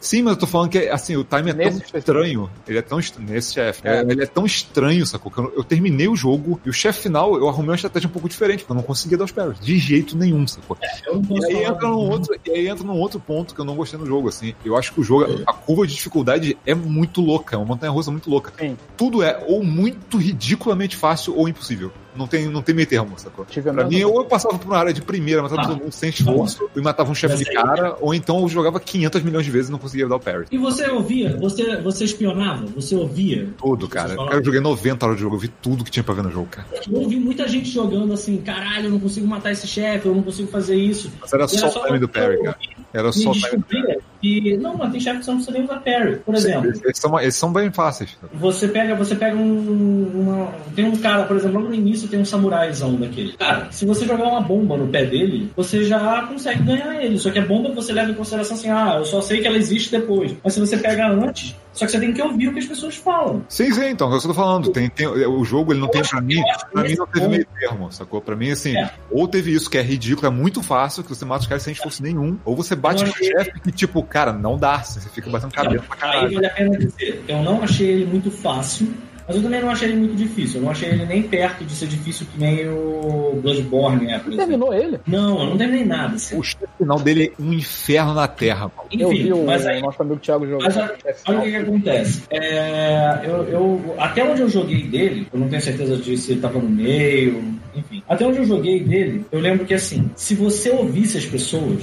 Sim, 0.00 0.22
mas 0.22 0.34
eu 0.34 0.38
tô 0.38 0.46
falando 0.46 0.70
que, 0.70 0.78
assim, 0.88 1.16
o 1.16 1.24
time 1.24 1.50
é 1.50 1.54
tão 1.54 1.56
Nesse 1.64 1.68
específico. 1.78 1.98
estranho. 1.98 2.50
Ele 2.66 2.78
é 2.78 2.82
tão 2.82 2.98
estranho. 3.00 3.28
Nesse 3.30 3.54
chefe. 3.54 3.80
É, 3.88 4.00
ele 4.02 4.22
é 4.22 4.26
tão 4.26 4.46
estranho, 4.46 5.04
sacou? 5.04 5.32
Que 5.32 5.38
eu, 5.38 5.52
eu 5.56 5.64
terminei 5.64 6.06
o 6.08 6.14
jogo 6.14 6.60
e 6.64 6.70
o 6.70 6.72
chefe 6.72 7.07
final, 7.08 7.36
eu 7.36 7.48
arrumei 7.48 7.70
uma 7.70 7.74
estratégia 7.74 8.08
um 8.08 8.12
pouco 8.12 8.28
diferente, 8.28 8.60
porque 8.60 8.72
eu 8.72 8.76
não 8.76 8.82
conseguia 8.82 9.18
dar 9.18 9.24
os 9.24 9.32
parries. 9.32 9.58
De 9.60 9.78
jeito 9.78 10.16
nenhum, 10.16 10.46
sacou? 10.46 10.76
Não 11.06 11.38
E 11.38 11.44
aí, 11.44 11.64
entra 11.64 11.88
num 11.88 12.10
outro, 12.10 12.34
e 12.46 12.50
aí 12.50 12.68
entra 12.68 12.84
num 12.84 12.98
outro 12.98 13.18
ponto 13.18 13.54
que 13.54 13.60
eu 13.60 13.64
não 13.64 13.74
gostei 13.74 13.98
no 13.98 14.06
jogo, 14.06 14.28
assim. 14.28 14.54
Eu 14.64 14.76
acho 14.76 14.92
que 14.92 15.00
o 15.00 15.04
jogo, 15.04 15.42
a 15.46 15.52
curva 15.52 15.86
de 15.86 15.94
dificuldade 15.94 16.56
é 16.64 16.74
muito 16.74 17.20
louca, 17.20 17.56
é 17.56 17.58
uma 17.58 17.66
montanha 17.66 17.90
russa 17.90 18.10
muito 18.10 18.30
louca. 18.30 18.52
Sim. 18.58 18.76
Tudo 18.96 19.22
é 19.22 19.44
ou 19.48 19.64
muito 19.64 20.18
ridiculamente 20.18 20.96
fácil 20.96 21.36
ou 21.36 21.48
impossível. 21.48 21.90
Não 22.16 22.26
tem, 22.26 22.46
não 22.48 22.62
tem 22.62 22.74
meio 22.74 22.88
termo, 22.88 23.12
sacou? 23.16 23.44
Tive 23.44 23.70
Pra 23.70 23.84
mim, 23.86 24.02
ou 24.02 24.18
eu 24.20 24.24
passava 24.24 24.58
por 24.58 24.66
uma 24.66 24.78
área 24.78 24.92
de 24.92 25.00
primeira, 25.02 25.42
matava 25.42 25.62
Ah. 25.62 25.66
todo 25.66 25.80
mundo 25.82 25.92
sem 25.92 26.08
esforço, 26.10 26.68
e 26.74 26.80
matava 26.80 27.10
um 27.10 27.14
chefe 27.14 27.36
de 27.36 27.44
cara, 27.52 27.96
ou 28.00 28.12
então 28.14 28.40
eu 28.40 28.48
jogava 28.48 28.80
500 28.80 29.22
milhões 29.22 29.44
de 29.44 29.50
vezes 29.50 29.68
e 29.68 29.72
não 29.72 29.78
conseguia 29.78 30.08
dar 30.08 30.16
o 30.16 30.20
parry. 30.20 30.46
E 30.50 30.58
você 30.58 30.88
ouvia? 30.90 31.36
Você, 31.38 31.76
você 31.80 32.04
espionava? 32.04 32.66
Você 32.74 32.96
ouvia? 32.96 33.48
Tudo, 33.58 33.86
cara. 33.88 34.16
Cara, 34.16 34.34
eu 34.36 34.44
joguei 34.44 34.60
90 34.60 35.04
horas 35.06 35.16
de 35.16 35.22
jogo, 35.22 35.36
eu 35.36 35.40
vi 35.40 35.48
tudo 35.48 35.84
que 35.84 35.90
tinha 35.90 36.02
pra 36.02 36.14
ver 36.14 36.22
no 36.24 36.30
jogo, 36.32 36.46
cara. 36.50 36.66
Eu 36.90 36.98
ouvi 37.00 37.16
muita 37.16 37.46
gente 37.46 37.70
jogando 37.70 38.12
assim, 38.12 38.38
caralho, 38.38 38.86
eu 38.86 38.90
não 38.90 39.00
consigo 39.00 39.26
matar 39.26 39.52
esse 39.52 39.66
chefe, 39.66 40.06
eu 40.06 40.14
não 40.14 40.22
consigo 40.22 40.48
fazer 40.48 40.76
isso. 40.76 41.10
Mas 41.20 41.32
era 41.32 41.44
E 41.44 41.48
só 41.48 41.68
o 41.68 41.86
time 41.86 41.98
do 41.98 42.08
parry, 42.08 42.42
cara. 42.42 42.58
Era 42.92 43.12
só 43.12 43.30
o 43.30 43.34
time 43.34 43.56
do 43.58 43.64
parry. 43.64 43.98
Que. 44.20 44.56
Não, 44.56 44.76
mas 44.76 44.90
tem 44.92 45.00
chefe 45.00 45.18
que 45.18 45.24
você 45.24 45.30
não 45.30 45.38
precisa 45.38 45.58
nem 45.58 45.64
usar 45.66 45.80
parry. 45.80 46.16
Por 46.16 46.34
exemplo, 46.34 46.70
Esses 46.70 46.98
são, 46.98 47.20
esses 47.20 47.34
são 47.36 47.52
bem 47.52 47.70
fáceis. 47.72 48.16
você 48.34 48.68
pega, 48.68 48.94
você 48.94 49.14
pega 49.14 49.36
um. 49.36 50.10
uma- 50.14 50.52
tem 50.74 50.84
um 50.84 50.96
cara, 50.96 51.24
por 51.24 51.36
exemplo, 51.36 51.56
logo 51.58 51.68
no 51.68 51.74
início 51.74 52.08
tem 52.08 52.20
um 52.20 52.24
samuraizão 52.24 52.94
daquele. 52.96 53.32
Cara, 53.34 53.68
se 53.70 53.84
você 53.86 54.04
jogar 54.06 54.24
uma 54.26 54.40
bomba 54.40 54.76
no 54.76 54.88
pé 54.88 55.04
dele, 55.04 55.50
você 55.56 55.84
já 55.84 56.22
consegue 56.22 56.62
ganhar 56.62 57.02
ele. 57.02 57.18
Só 57.18 57.30
que 57.30 57.38
a 57.38 57.44
bomba 57.46 57.70
você 57.72 57.92
leva 57.92 58.10
em 58.10 58.14
consideração 58.14 58.56
assim, 58.56 58.70
ah, 58.70 58.96
eu 58.98 59.04
só 59.04 59.20
sei 59.20 59.40
que 59.40 59.46
ela 59.46 59.56
existe 59.56 59.90
depois. 59.90 60.34
Mas 60.42 60.54
se 60.54 60.60
você 60.60 60.76
pega 60.76 61.08
antes, 61.08 61.54
só 61.78 61.86
que 61.86 61.92
você 61.92 62.00
tem 62.00 62.12
que 62.12 62.20
ouvir 62.22 62.48
o 62.48 62.52
que 62.52 62.58
as 62.58 62.66
pessoas 62.66 62.96
falam. 62.96 63.44
Sim, 63.48 63.72
sim, 63.72 63.86
então, 63.88 64.12
é 64.12 64.16
o 64.16 64.20
que 64.20 64.26
eu 64.26 64.30
tô 64.30 64.34
falando. 64.34 64.70
Tem, 64.70 64.88
tem- 64.88 65.06
o 65.06 65.44
jogo, 65.44 65.72
ele 65.72 65.80
não 65.80 65.86
Eu 65.86 65.92
tem 65.92 66.02
eu 66.02 66.22
mim, 66.22 66.42
pra 66.72 66.82
mim 66.82 66.94
não 66.96 67.06
teve 67.06 67.20
ponto- 67.20 67.30
meio 67.30 67.46
termo, 67.58 67.92
sacou? 67.92 68.20
Pra 68.20 68.34
mim, 68.36 68.50
assim, 68.50 68.76
É. 68.76 68.90
ou 69.10 69.26
teve 69.28 69.52
isso 69.52 69.70
que 69.70 69.78
é 69.78 69.82
ridículo, 69.82 70.26
é 70.26 70.30
muito 70.30 70.62
fácil, 70.62 71.02
que 71.04 71.08
você 71.10 71.24
mata 71.24 71.42
os 71.42 71.46
caras 71.46 71.62
sem 71.62 71.72
esforço 71.72 72.02
nenhum, 72.02 72.38
ou 72.44 72.56
você 72.56 72.74
bate 72.74 73.04
no 73.04 73.12
chefe 73.14 73.60
que, 73.60 73.70
tipo, 73.72 74.02
cara, 74.02 74.32
não 74.32 74.56
dá, 74.58 74.82
você 74.82 75.00
fica 75.08 75.30
batendo 75.30 75.52
cabeça 75.52 75.84
pra 75.84 75.94
Aí 75.94 76.00
caralho. 76.00 76.34
vale 76.34 76.46
a 76.46 76.50
pena 76.50 76.78
dizer, 76.78 77.22
eu 77.28 77.42
não 77.42 77.62
achei 77.62 77.88
ele 77.88 78.06
muito 78.06 78.30
fácil, 78.30 78.92
mas 79.28 79.36
eu 79.36 79.42
também 79.42 79.60
não 79.60 79.70
achei 79.70 79.88
ele 79.88 79.98
muito 79.98 80.16
difícil. 80.16 80.56
Eu 80.58 80.64
não 80.64 80.70
achei 80.70 80.88
ele 80.88 81.04
nem 81.04 81.22
perto 81.22 81.62
de 81.64 81.72
ser 81.74 81.86
difícil 81.86 82.26
que 82.32 82.40
nem 82.40 82.66
o 82.68 83.38
Bloodborne 83.42 84.10
é, 84.10 84.18
Você 84.18 84.36
terminou 84.36 84.72
ele? 84.74 84.98
Não, 85.06 85.38
eu 85.40 85.46
não 85.50 85.56
terminei 85.58 85.84
nada. 85.84 86.16
assim. 86.16 86.36
O 86.38 86.42
final 86.42 86.98
dele 86.98 87.32
é 87.38 87.42
um 87.42 87.52
inferno 87.52 88.14
na 88.14 88.26
terra, 88.26 88.70
mano. 88.74 88.88
eu 88.90 89.08
vi 89.10 89.20
Enfim, 89.20 89.32
o 89.32 89.44
mas 89.46 89.66
aí 89.66 89.80
nosso 89.82 90.00
amigo 90.02 90.18
Thiago 90.18 90.46
jogando. 90.46 90.64
Mas 90.64 90.76
a- 90.78 90.94
olha 91.28 91.38
o 91.38 91.42
que, 91.42 91.50
que 91.50 91.56
acontece. 91.56 92.22
É, 92.30 93.20
eu, 93.24 93.44
eu- 93.48 93.94
até 93.98 94.24
onde 94.24 94.40
eu 94.40 94.48
joguei 94.48 94.82
dele, 94.84 95.26
eu 95.32 95.38
não 95.38 95.48
tenho 95.48 95.60
certeza 95.62 95.96
de 95.96 96.16
se 96.16 96.32
ele 96.32 96.40
tava 96.40 96.58
no 96.58 96.68
meio, 96.68 97.54
enfim. 97.76 98.02
Até 98.08 98.26
onde 98.26 98.38
eu 98.38 98.44
joguei 98.46 98.82
dele, 98.82 99.24
eu 99.30 99.40
lembro 99.40 99.66
que 99.66 99.74
assim, 99.74 100.10
se 100.16 100.34
você 100.34 100.70
ouvisse 100.70 101.18
as 101.18 101.26
pessoas, 101.26 101.82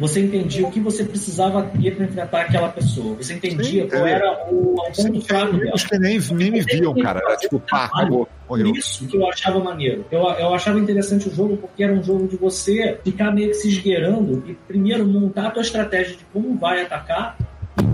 você 0.00 0.20
entendia 0.20 0.66
o 0.66 0.70
que 0.70 0.80
você 0.80 1.04
precisava 1.04 1.62
ter 1.62 1.94
para 1.94 2.06
enfrentar 2.06 2.40
aquela 2.40 2.70
pessoa. 2.70 3.14
Você 3.16 3.34
entendia 3.34 3.82
Sim, 3.82 3.88
qual 3.88 4.06
é. 4.06 4.12
era 4.12 4.46
o, 4.50 4.74
o 4.74 4.92
ponto 4.92 5.20
fraco 5.20 5.58
dela. 5.58 5.74
Os 5.74 5.84
que 5.84 5.98
nem, 5.98 6.18
nem 6.18 6.50
me 6.50 6.60
viam, 6.62 6.94
cara. 6.94 7.20
Era 7.22 7.36
tipo, 7.36 7.60
pá, 7.60 7.84
acabou, 7.84 8.26
morreu. 8.48 8.72
isso 8.72 9.06
que 9.06 9.18
eu 9.18 9.28
achava 9.28 9.60
maneiro. 9.60 10.06
Eu, 10.10 10.22
eu 10.22 10.54
achava 10.54 10.80
interessante 10.80 11.28
o 11.28 11.34
jogo 11.34 11.58
porque 11.58 11.84
era 11.84 11.92
um 11.92 12.02
jogo 12.02 12.26
de 12.26 12.36
você 12.36 12.98
ficar 13.04 13.30
meio 13.30 13.48
que 13.48 13.54
se 13.54 13.68
esgueirando 13.68 14.42
e 14.46 14.54
primeiro 14.54 15.06
montar 15.06 15.48
a 15.48 15.50
tua 15.50 15.62
estratégia 15.62 16.16
de 16.16 16.24
como 16.32 16.56
vai 16.56 16.80
atacar. 16.80 17.36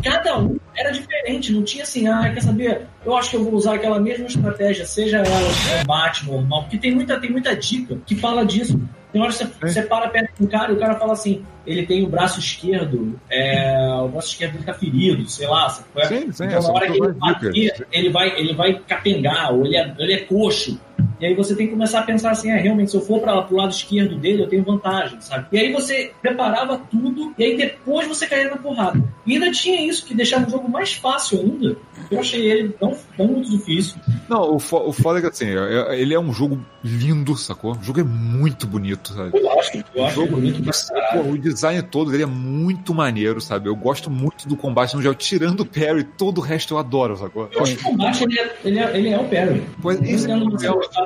Cada 0.02 0.38
um 0.38 0.56
era 0.76 0.90
diferente, 0.90 1.52
não 1.52 1.62
tinha 1.62 1.82
assim, 1.82 2.06
ah, 2.06 2.30
quer 2.32 2.42
saber? 2.42 2.82
Eu 3.04 3.16
acho 3.16 3.30
que 3.30 3.36
eu 3.36 3.44
vou 3.44 3.54
usar 3.54 3.74
aquela 3.74 3.98
mesma 3.98 4.26
estratégia, 4.26 4.84
seja 4.84 5.18
ela 5.18 5.80
combate 5.80 6.26
normal, 6.26 6.62
porque 6.62 6.78
tem 6.78 6.94
muita, 6.94 7.18
tem 7.18 7.30
muita 7.30 7.54
dica 7.56 7.98
que 8.06 8.14
fala 8.14 8.44
disso. 8.44 8.80
Tem 9.16 9.22
hora 9.22 9.32
que 9.32 9.38
você, 9.38 9.46
você 9.46 9.82
para 9.82 10.08
perto 10.10 10.42
do 10.42 10.46
cara 10.46 10.70
e 10.70 10.74
o 10.74 10.78
cara 10.78 10.94
fala 10.96 11.14
assim, 11.14 11.42
ele 11.66 11.86
tem 11.86 12.04
o 12.04 12.06
braço 12.06 12.38
esquerdo, 12.38 13.18
é, 13.30 13.74
o 14.02 14.08
braço 14.08 14.28
esquerdo 14.28 14.62
tá 14.62 14.74
ferido, 14.74 15.26
sei 15.26 15.46
lá. 15.46 15.74
é? 15.96 16.04
Sim, 16.04 16.32
sim, 16.32 16.44
então, 16.44 16.60
na 16.60 16.68
hora 16.68 16.84
é 16.84 16.90
que 16.90 16.98
ele 16.98 17.12
bater, 17.14 17.86
ele 17.90 18.10
vai, 18.10 18.38
ele 18.38 18.54
vai 18.54 18.78
capengar, 18.86 19.54
ou 19.54 19.64
ele 19.64 19.74
é, 19.74 19.94
ele 19.98 20.12
é 20.12 20.18
coxo. 20.18 20.78
E 21.20 21.26
aí 21.26 21.34
você 21.34 21.54
tem 21.54 21.66
que 21.66 21.72
começar 21.72 22.00
a 22.00 22.02
pensar 22.02 22.30
assim, 22.30 22.50
é, 22.50 22.56
realmente, 22.58 22.90
se 22.90 22.96
eu 22.96 23.00
for 23.00 23.20
para 23.20 23.40
pro 23.42 23.56
lado 23.56 23.70
esquerdo 23.70 24.16
dele, 24.16 24.42
eu 24.42 24.48
tenho 24.48 24.62
vantagem, 24.62 25.20
sabe? 25.20 25.46
E 25.52 25.58
aí 25.58 25.72
você 25.72 26.12
preparava 26.20 26.78
tudo, 26.90 27.32
e 27.38 27.44
aí 27.44 27.56
depois 27.56 28.06
você 28.06 28.26
caía 28.26 28.50
na 28.50 28.56
porrada. 28.56 29.02
E 29.26 29.34
ainda 29.34 29.50
tinha 29.50 29.80
isso, 29.86 30.04
que 30.04 30.14
deixava 30.14 30.46
o 30.46 30.50
jogo 30.50 30.68
mais 30.68 30.92
fácil 30.94 31.40
ainda. 31.40 31.76
Eu 32.10 32.20
achei 32.20 32.50
ele 32.50 32.68
tão, 32.70 32.94
tão 33.16 33.26
muito 33.28 33.50
difícil. 33.50 33.96
Não, 34.28 34.54
o, 34.54 34.58
fo 34.58 34.76
o 34.88 34.92
foda 34.92 35.18
é 35.18 35.22
que, 35.22 35.28
assim, 35.28 35.46
é- 35.46 35.98
ele 36.00 36.14
é 36.14 36.20
um 36.20 36.32
jogo 36.32 36.60
lindo, 36.84 37.36
sacou? 37.36 37.72
O 37.72 37.82
jogo 37.82 38.00
é 38.00 38.04
muito 38.04 38.66
bonito, 38.66 39.12
sabe? 39.12 39.38
Eu 39.38 39.58
acho, 39.58 39.76
eu 39.76 40.02
O 40.02 40.04
acho 40.06 40.14
jogo, 40.14 40.32
bonito 40.36 40.62
pra 40.62 40.72
o- 40.72 40.88
caralho. 40.94 41.24
pô, 41.24 41.30
o 41.30 41.38
design 41.38 41.82
todo 41.82 42.10
dele 42.10 42.22
é 42.24 42.26
muito 42.26 42.94
maneiro, 42.94 43.40
sabe? 43.40 43.68
Eu 43.68 43.74
gosto 43.76 44.10
muito 44.10 44.46
do 44.46 44.56
combate 44.56 44.94
no 44.94 45.02
gel, 45.02 45.14
tirando 45.14 45.60
o 45.60 45.66
parry, 45.66 46.04
todo 46.04 46.38
o 46.38 46.40
resto 46.40 46.74
eu 46.74 46.78
adoro, 46.78 47.16
sacou? 47.16 47.48
Eu 47.52 47.62
acho 47.62 47.76
que 47.76 47.80
o 47.82 47.84
combate 47.84 48.22
ele 48.24 48.38
é, 48.38 48.56
ele 48.64 48.78
é, 48.78 48.96
ele 48.98 49.08
é 49.08 49.18
o 49.18 49.24
parry. 49.24 49.62
Pois, 49.82 50.00
esse 50.02 50.30
é 50.30 50.34
eu 50.34 50.38
o 50.38 50.50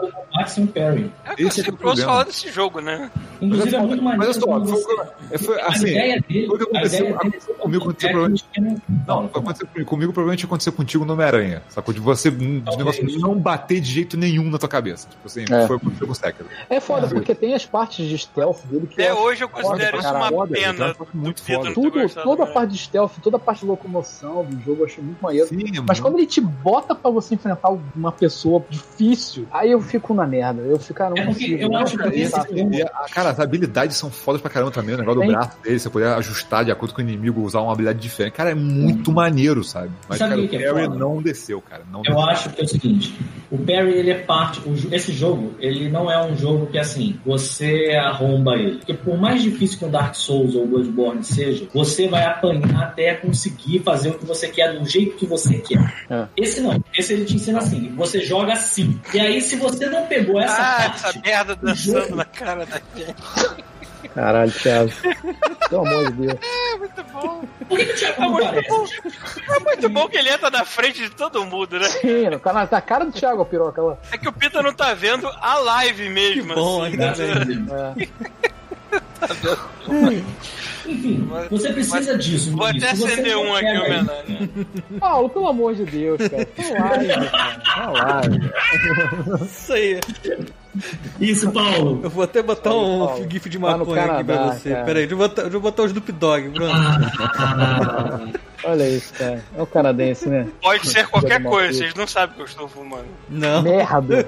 não 0.01 0.11
sei 0.11 0.13
problema. 0.13 0.21
gostar 0.21 0.21
do 0.21 0.27
combate 0.31 0.51
sem 0.53 0.65
o 0.65 0.67
parry. 0.69 1.13
É 1.25 1.33
o 1.33 1.37
que 1.37 1.43
eu 1.43 1.49
Esse 1.49 1.61
é 1.61 1.63
o 1.63 1.65
sempre 1.67 1.71
ouço 1.71 1.77
problema. 1.79 2.11
falar 2.13 2.25
desse 2.25 2.49
jogo, 2.53 2.81
né? 2.81 3.11
Inclusive 3.41 3.75
é 3.77 3.79
muito 3.81 4.03
Mas 4.03 4.19
maneiro. 4.19 4.25
olha 4.25 4.41
só, 4.41 4.47
quando 4.47 4.67
foi, 4.69 4.81
você- 4.81 5.35
é, 5.35 5.39
foi 5.39 5.61
a 5.61 5.67
assim, 5.67 5.87
ideia 5.89 6.25
dele, 6.29 6.47
foi 6.47 6.57
o 6.57 6.59
que 6.59 6.65
a 6.65 6.79
aconteceu, 6.81 7.15
aconteceu 7.17 7.55
comigo, 7.55 7.83
aconteceu 7.85 8.09
é 8.09 8.13
provavelmente. 8.13 8.45
não- 9.07 9.25
acontecer 9.27 9.67
comigo, 9.67 9.89
comigo 9.91 10.13
provavelmente 10.13 10.45
aconteceu 10.45 10.73
contigo 10.73 11.05
no 11.05 11.13
Homem-Aranha, 11.15 11.63
sacou? 11.69 11.95
De 11.95 12.01
você, 12.01 12.31
de 12.31 12.77
negócio 12.77 13.19
não 13.21 13.35
bater 13.39 13.81
de 13.81 13.91
jeito 13.91 14.17
nenhum 14.17 14.51
na 14.51 14.59
tua 14.59 14.69
cabeça. 14.69 15.09
Tipo 15.09 15.27
assim, 15.27 15.45
É. 15.51 15.67
foi 15.67 15.77
o 15.77 15.81
que 15.81 15.87
aconteceu 15.87 16.07
com 16.07 16.13
o 16.13 16.17
Sekiro. 16.17 16.49
É 16.69 16.81
foda, 16.81 17.07
É. 17.07 17.09
porque 17.11 17.35
tem 17.35 17.55
as 17.55 17.65
partes 17.65 18.07
de 18.07 18.19
stealth 18.19 18.61
dele 18.67 18.87
que 18.87 19.01
Até 19.01 19.15
hoje 19.15 19.43
eu 19.45 19.49
considero 19.49 19.99
isso 19.99 20.15
uma 20.15 20.29
Foda, 20.29 20.53
pena. 20.55 20.95
foi 20.95 21.07
muito 21.15 21.43
foda. 21.43 21.73
Tudo, 21.73 22.09
toda 22.23 22.45
a 22.45 22.47
parte 22.47 22.73
de 22.73 22.79
stealth, 22.79 23.13
toda 23.23 23.37
a 23.37 23.41
parte 23.41 23.61
de 23.61 23.67
locomoção 23.67 24.45
do 24.45 24.61
jogo 24.63 24.83
eu 24.83 24.87
achei 24.87 25.03
muito 25.03 25.21
maneiro. 25.23 25.49
Sim, 25.49 25.79
é 25.79 25.81
Mas 25.81 25.99
quando 25.99 26.19
ele 26.19 26.27
te 26.27 26.41
bota 26.41 26.95
pra 26.95 27.11
você 27.11 27.35
enfrentar 27.35 27.71
uma 27.97 28.13
pessoa 28.13 28.63
difícil, 28.69 29.47
aí 29.51 29.71
eu 29.71 29.81
fico 29.91 30.15
na 30.15 30.27
merda. 30.27 30.63
Eu 30.63 30.79
fico, 30.79 31.03
ah, 31.03 31.11
não 31.11 31.17
É 31.17 31.27
consigo. 31.27 31.57
eu 31.61 31.77
acho 31.77 31.97
que 31.97 32.03
consigo, 32.05 32.23
esse 32.23 32.31
sabe? 32.31 32.59
jogo- 32.59 32.75
E, 32.75 32.83
a- 32.83 33.07
cara, 33.13 33.31
as 33.31 33.41
habilidades 33.41 33.97
são 33.97 34.11
fodas 34.11 34.41
pra 34.41 34.51
caramba 34.51 34.71
também. 34.71 34.95
O 34.95 34.99
negócio 34.99 35.21
do 35.21 35.27
braço 35.27 35.57
dele, 35.63 35.79
você 35.79 35.91
poder 35.91 36.07
ajustar 36.09 36.65
de 36.65 36.71
acordo 36.71 36.95
com 36.95 37.01
o 37.01 37.05
inimigo, 37.05 37.43
usar 37.43 37.61
uma 37.61 37.73
habilidade 37.73 37.99
diferente. 37.99 38.33
Cara, 38.35 38.51
é 38.51 38.55
muito 38.55 39.13
maneiro, 39.13 39.63
sabe? 39.65 39.91
Mas, 40.09 40.19
Sabe 40.19 40.31
cara, 40.31 40.41
o 40.43 40.45
é 40.45 40.49
Perry 40.49 40.85
foda? 40.87 40.99
não 40.99 41.23
desceu, 41.23 41.61
cara. 41.61 41.83
Não 41.91 42.01
Eu 42.01 42.15
desceu. 42.15 42.21
acho 42.31 42.51
que 42.51 42.61
é 42.61 42.65
o 42.65 42.69
seguinte, 42.69 43.15
o 43.51 43.59
Perry 43.59 43.93
ele 43.93 44.11
é 44.11 44.19
parte, 44.19 44.61
o 44.67 44.75
esse 44.95 45.13
jogo 45.13 45.55
ele 45.59 45.89
não 45.89 46.11
é 46.11 46.25
um 46.25 46.37
jogo 46.37 46.67
que 46.67 46.79
assim 46.79 47.19
você 47.25 47.93
arromba 48.01 48.55
ele, 48.57 48.77
porque 48.79 48.95
por 48.95 49.19
mais 49.19 49.43
difícil 49.43 49.79
que 49.79 49.85
o 49.85 49.89
Dark 49.89 50.15
Souls 50.15 50.55
ou 50.55 50.65
o 50.65 50.67
Bloodborne 50.67 51.23
seja, 51.25 51.67
você 51.73 52.09
vai 52.09 52.25
apanhar 52.25 52.83
até 52.83 53.15
conseguir 53.15 53.81
fazer 53.81 54.11
o 54.11 54.15
que 54.15 54.25
você 54.27 54.49
quer 54.49 54.79
do 54.79 54.87
jeito 54.89 55.17
que 55.17 55.27
você 55.27 55.59
quer. 55.59 55.81
É. 56.11 56.27
Esse 56.37 56.61
não, 56.61 56.83
esse 56.97 57.13
ele 57.13 57.25
te 57.25 57.35
ensina 57.37 57.59
assim, 57.59 57.93
você 57.97 58.21
joga 58.21 58.53
assim. 58.53 58.99
E 59.15 59.19
aí 59.21 59.41
se 59.41 59.57
você 59.57 59.80
não 59.89 60.07
pegou 60.07 60.41
essa 60.41 60.55
Ah, 60.61 60.77
parte, 60.91 61.07
essa 61.07 61.21
merda 61.21 61.57
dançando 61.57 62.01
jogo. 62.03 62.17
na 62.17 62.25
cara 62.25 62.67
da 62.67 62.81
gente. 62.97 63.15
Caralho, 64.15 64.51
Thiago. 64.51 64.91
Pelo 65.69 65.87
amor 65.87 66.11
de 66.13 66.27
Deus. 66.27 66.39
É 66.43 66.77
muito 66.77 67.05
bom. 67.13 67.45
Por 67.69 67.79
que, 67.79 67.85
que 67.87 67.93
o 67.93 67.97
Thiago 67.97 68.23
É 68.23 68.29
muito 68.29 68.69
bom. 68.69 68.87
É 69.55 69.59
muito 69.61 69.89
bom 69.89 70.09
que 70.09 70.17
ele 70.17 70.29
entra 70.31 70.51
na 70.51 70.65
frente 70.65 71.01
de 71.03 71.11
todo 71.11 71.45
mundo, 71.47 71.79
né? 71.79 71.89
Sim, 71.89 72.25
tá 72.43 72.79
a 72.79 72.81
cara 72.81 73.05
do 73.05 73.13
Thiago, 73.13 73.43
a 73.43 73.47
piroca 73.47 73.81
lá. 73.83 73.97
É 74.11 74.19
que 74.19 74.29
o 74.29 74.33
Pita 74.33 74.63
não 74.63 74.73
tá 74.73 74.93
vendo 74.95 75.29
a 75.41 75.59
live 75.59 76.09
mesmo. 76.09 76.55
Bom, 76.55 76.83
assim. 76.83 76.93
ainda 77.01 77.13
bem. 77.95 78.09
É. 79.89 80.23
Enfim, 80.91 81.29
você 81.51 81.73
precisa 81.73 82.19
disso. 82.19 82.51
Vou 82.57 82.67
até 82.67 82.91
acender 82.91 83.37
um 83.37 83.55
aqui, 83.55 83.67
em 83.67 83.79
homenagem. 83.79 84.51
Paulo, 84.99 85.29
pelo 85.29 85.49
amor 85.49 85.75
de 85.75 85.85
Deus, 85.85 86.19
cara. 86.29 86.47
Tá 86.57 86.89
live, 86.89 87.31
cara. 87.31 87.61
Tá 87.65 87.91
live. 87.91 88.51
Isso 89.45 89.73
aí. 89.73 90.01
Isso, 91.21 91.51
Paulo. 91.53 92.01
Eu 92.03 92.11
vou 92.11 92.25
até 92.25 92.43
botar 92.43 92.71
um 92.75 93.07
Paulo. 93.07 93.27
gif 93.31 93.49
de 93.49 93.59
Tá 93.59 93.77
maconha 93.77 94.05
aqui 94.05 94.25
pra 94.25 94.37
Canadá, 94.37 94.53
você. 94.55 94.71
cara. 94.71 94.85
Pera 94.85 94.99
aí, 94.99 95.07
deixa 95.07 95.15
eu 95.15 95.19
botar, 95.29 95.43
deixa 95.43 95.57
eu 95.57 95.61
botar 95.61 95.83
o 95.83 95.87
Snoop 95.87 96.13
Dogg, 96.13 96.49
Bruno. 96.49 96.73
Ah, 96.73 98.21
Olha 98.65 98.89
isso, 98.89 99.13
cara. 99.15 99.43
É 99.57 99.63
o 99.63 99.67
canadense, 99.67 100.29
né? 100.29 100.49
Pode 100.63 100.87
ser 100.89 101.07
qualquer 101.09 101.43
coisa, 101.43 101.73
vocês 101.79 101.95
não 101.95 102.07
sabem 102.07 102.37
que 102.37 102.43
eu 102.43 102.47
estou 102.47 102.69
fumando. 102.69 103.07
Não. 103.29 103.63
Merda. 103.63 104.27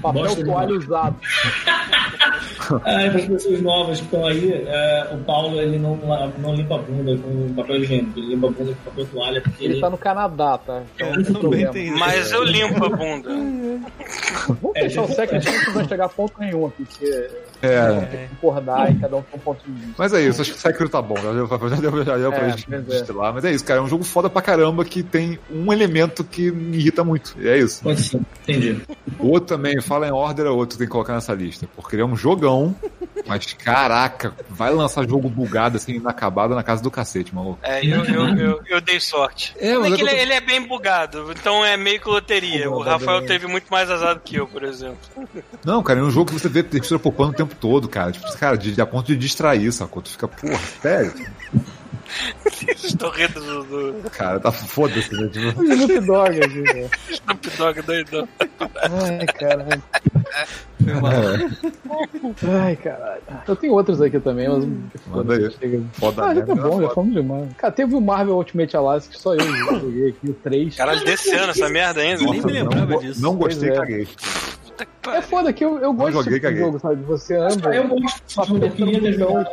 Papel 0.00 0.36
toalha 0.44 0.72
usado. 0.74 1.16
Ah, 2.66 3.10
para 3.10 3.16
as 3.18 3.24
pessoas 3.26 3.60
novas 3.60 3.98
que 3.98 4.04
estão 4.06 4.26
aí, 4.26 4.64
é, 4.66 5.08
o 5.12 5.18
Paulo 5.24 5.60
ele 5.60 5.78
não, 5.78 5.96
não 6.38 6.54
limpa 6.54 6.76
a 6.76 6.78
bunda 6.78 7.16
com 7.18 7.52
papel 7.54 7.76
higiênico, 7.76 8.18
ele 8.18 8.28
limpa 8.28 8.46
a 8.46 8.50
bunda 8.50 8.72
com 8.72 8.90
papel 8.90 9.06
toalha, 9.06 9.40
porque 9.42 9.64
Ele 9.64 9.74
ele, 9.74 9.80
tá 9.80 9.90
no 9.90 9.98
Canadá, 9.98 10.58
tá? 10.58 10.82
Então, 10.94 11.12
Mas 11.98 12.32
eu 12.32 12.42
limpo 12.42 12.84
a 12.84 12.88
bunda. 12.88 13.28
Vamos 13.28 14.76
É, 14.76 14.82
fechar 14.82 15.02
o 15.02 15.06
tipo, 15.06 15.16
second 15.16 15.46
que 15.46 15.66
não 15.66 15.74
vai 15.74 15.88
chegar 15.88 16.04
a 16.06 16.08
ponto 16.08 16.40
nenhum 16.40 16.66
aqui, 16.66 16.84
porque 16.84 17.30
É. 17.66 18.28
concordar 18.40 18.90
e 18.92 18.98
cada 18.98 19.16
um 19.16 19.22
tem 19.22 19.38
um 19.38 19.42
ponto 19.42 19.64
de 19.64 19.72
vista. 19.72 19.94
Mas 19.98 20.12
é 20.12 20.22
isso, 20.22 20.40
acho 20.42 20.52
que 20.52 20.58
o 20.58 20.60
Sekiro 20.60 20.88
tá 20.88 21.00
bom. 21.02 21.16
Já 21.16 21.32
deu, 21.32 21.48
pra- 21.48 21.68
já 21.68 21.76
deu, 21.76 22.04
já 22.04 22.16
deu 22.18 22.32
pra 22.32 22.46
É, 22.46 22.50
gente 22.50 22.74
é. 22.74 22.78
destilar. 22.80 23.32
Mas 23.34 23.44
é 23.44 23.52
isso, 23.52 23.64
cara. 23.64 23.80
É 23.80 23.82
um 23.82 23.88
jogo 23.88 24.04
foda 24.04 24.28
pra 24.30 24.42
caramba 24.42 24.84
que 24.84 25.02
tem 25.02 25.38
um 25.50 25.72
elemento 25.72 26.22
que 26.24 26.50
me 26.50 26.76
irrita 26.78 27.02
muito. 27.04 27.36
E 27.38 27.48
é 27.48 27.58
isso. 27.58 27.82
Pode 27.82 28.02
ser, 28.02 28.20
entendi. 28.42 28.80
O 29.18 29.28
outro 29.28 29.56
também, 29.56 29.80
fala 29.80 30.06
em 30.06 30.12
order, 30.12 30.46
é 30.46 30.50
outro 30.50 30.74
que 30.74 30.78
tem 30.78 30.86
que 30.86 30.92
colocar 30.92 31.14
nessa 31.14 31.32
lista. 31.34 31.68
Porque 31.76 31.94
ele 31.96 32.02
é 32.02 32.06
um 32.06 32.16
jogão, 32.16 32.74
mas 33.26 33.52
caraca, 33.54 34.32
vai 34.48 34.72
lançar 34.72 35.08
jogo 35.08 35.28
bugado 35.28 35.76
assim, 35.76 35.94
inacabado 35.94 36.54
na 36.54 36.62
casa 36.62 36.82
do 36.82 36.90
cacete, 36.90 37.34
maluco. 37.34 37.58
É, 37.62 37.84
eu, 37.84 38.04
eu, 38.04 38.28
eu, 38.36 38.60
eu 38.66 38.80
dei 38.80 39.00
sorte. 39.00 39.54
É, 39.58 39.76
mas 39.78 39.92
É 39.92 39.94
é 39.94 39.96
que 39.96 40.02
ele, 40.02 40.10
tô- 40.10 40.16
ele 40.16 40.32
é 40.32 40.40
bem 40.40 40.66
bugado, 40.66 41.32
então 41.32 41.64
é 41.64 41.76
meio 41.76 42.00
que 42.00 42.08
loteria. 42.08 42.70
O 42.70 42.80
Rafael 42.82 43.24
teve 43.26 43.46
muito 43.46 43.66
mais 43.70 43.90
azar 43.90 44.14
do 44.14 44.20
que 44.20 44.36
eu, 44.36 44.46
por 44.46 44.62
exemplo. 44.62 44.96
Não, 45.64 45.82
cara, 45.82 46.00
é 46.00 46.02
um 46.02 46.10
jogo 46.10 46.26
que 46.32 46.38
você 46.38 46.48
vê 46.48 46.62
textura 46.62 46.98
popando 46.98 47.30
o 47.30 47.34
tempo 47.34 47.53
todo, 47.54 47.88
cara. 47.88 48.12
Tipo, 48.12 48.38
cara, 48.38 48.56
de, 48.56 48.80
a 48.80 48.86
ponto 48.86 49.06
de 49.06 49.16
distrair, 49.16 49.72
sacou? 49.72 50.02
Tu 50.02 50.10
fica, 50.10 50.28
porra, 50.28 50.58
sério? 50.82 51.12
Estou 52.84 53.10
rindo 53.10 53.40
do, 53.40 53.92
do 54.02 54.10
Cara, 54.10 54.38
tá 54.38 54.52
foda-se, 54.52 55.12
né? 55.14 55.28
Tipo, 55.28 55.64
Snoop 55.64 56.00
Dogg 56.06 56.40
aqui, 56.44 56.60
né? 56.60 56.90
Snoop 57.10 57.50
Dogg 57.56 57.82
doidão. 57.82 58.28
Ai, 58.82 59.26
caralho. 59.26 59.82
Foi 60.84 60.94
mal. 61.00 61.12
Ai, 62.62 62.76
caralho. 62.76 63.22
Eu 63.48 63.56
tenho 63.56 63.72
outros 63.72 64.00
aqui 64.00 64.20
também, 64.20 64.48
mas. 64.48 64.64
Manda 65.08 65.34
aí. 65.34 65.50
Chega. 65.52 65.82
Foda 65.94 66.24
Ah, 66.26 66.34
já 66.34 66.46
tá 66.46 66.54
bom, 66.54 66.62
foda. 66.72 66.86
já 66.86 66.90
fomos 66.94 67.14
demais. 67.14 67.48
Cara, 67.56 67.72
teve 67.72 67.94
o 67.94 68.00
Marvel 68.00 68.36
Ultimate 68.36 68.76
Alliance 68.76 69.08
que 69.08 69.18
só 69.18 69.34
eu 69.34 69.40
joguei 69.80 70.10
aqui, 70.10 70.30
o 70.30 70.34
3. 70.34 70.76
Caralho, 70.76 71.04
desse 71.04 71.30
ano 71.34 71.50
essa 71.50 71.68
merda 71.68 72.00
ainda. 72.00 72.22
Nem 72.22 72.42
me 72.42 72.52
lembrava 72.52 72.92
não, 72.92 72.98
disso. 73.00 73.22
Não 73.22 73.34
gostei, 73.34 73.70
Pois 73.70 73.78
é. 73.78 73.80
caguei. 73.80 74.08
Puta 74.74 74.84
que 74.86 74.90
É 75.08 75.12
pariu. 75.12 75.22
foda 75.22 75.52
que 75.52 75.64
eu, 75.64 75.78
eu 75.78 75.92
gosto 75.92 76.12
joguei, 76.12 76.40
desse 76.40 76.40
tipo 76.40 76.40
de 76.40 76.40
caguei. 76.40 76.62
jogo, 76.64 76.78
sabe? 76.80 77.02
Você 77.04 77.36
anda. 77.36 77.74
Eu 77.74 77.88
gosto 77.88 78.22
desse 78.22 78.46
jogo, 78.48 78.64
eu 78.64 78.70
queria 78.72 79.00
ter 79.00 79.12
jogado. 79.12 79.50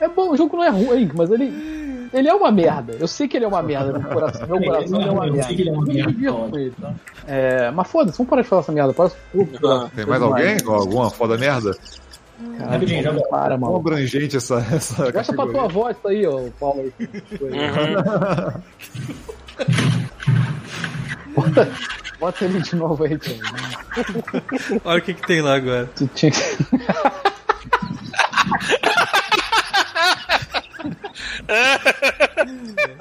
É 0.00 0.08
bom, 0.08 0.30
o 0.30 0.36
jogo 0.36 0.56
não 0.56 0.64
é 0.64 0.70
ruim, 0.70 1.10
mas 1.14 1.30
ele. 1.30 1.76
Ele 2.12 2.28
é 2.28 2.34
uma 2.34 2.52
merda. 2.52 2.96
Eu 2.98 3.08
sei 3.08 3.26
que 3.28 3.36
ele 3.36 3.44
é 3.44 3.48
uma 3.48 3.62
merda 3.62 3.92
no 3.98 4.04
coração. 4.08 4.46
Meu 4.46 4.56
É, 4.58 4.64
coração 4.64 5.00
ele 5.00 5.08
é 5.08 5.12
uma 5.12 5.26
merda. 5.26 5.52
ele 5.52 5.68
é 5.68 5.72
uma 5.72 5.82
Eu 5.82 5.86
me 5.86 5.94
merda, 5.94 6.12
divirto 6.12 6.34
foda. 6.36 6.50
com 6.50 6.58
ele, 6.58 6.74
tá? 6.80 6.94
É, 7.26 7.70
mas 7.72 7.88
foda-se, 7.88 8.18
vamos 8.18 8.30
parar 8.30 8.42
de 8.42 8.48
falar 8.48 8.62
essa 8.62 8.72
merda. 8.72 8.92
Parece. 8.94 9.16
Ah, 9.64 9.88
Tem 9.94 10.06
mais 10.06 10.22
alguém? 10.22 10.56
Alguma 10.66 11.10
foda 11.10 11.36
merda? 11.36 11.76
Rapidinho, 12.60 13.02
já 13.02 13.10
volto. 13.12 13.28
Para, 13.28 13.48
Tão 13.50 13.58
mano. 13.58 13.76
abrangente 13.76 14.36
essa, 14.36 14.56
essa 14.72 15.10
Gasta 15.10 15.32
pra 15.34 15.46
tua 15.46 15.66
voz 15.68 15.96
isso 15.96 16.06
aí, 16.08 16.26
ó, 16.26 16.42
Paulo. 16.60 16.80
aí. 16.82 16.92
Uhum. 17.40 18.62
Bota, 21.36 21.68
bota 22.18 22.44
ele 22.46 22.60
de 22.60 22.74
novo 22.74 23.04
aí, 23.04 23.18
tio. 23.18 23.36
Olha 24.84 24.98
o 24.98 25.02
que, 25.02 25.12
que 25.14 25.26
tem 25.26 25.42
lá 25.42 25.56
agora. 25.56 25.88
Tu 25.94 26.06
tinha 26.08 26.32
que. 26.32 26.40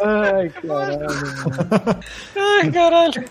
Ai, 0.03 0.49
caralho. 0.49 1.07
Ai, 2.35 2.71
caralho. 2.71 3.25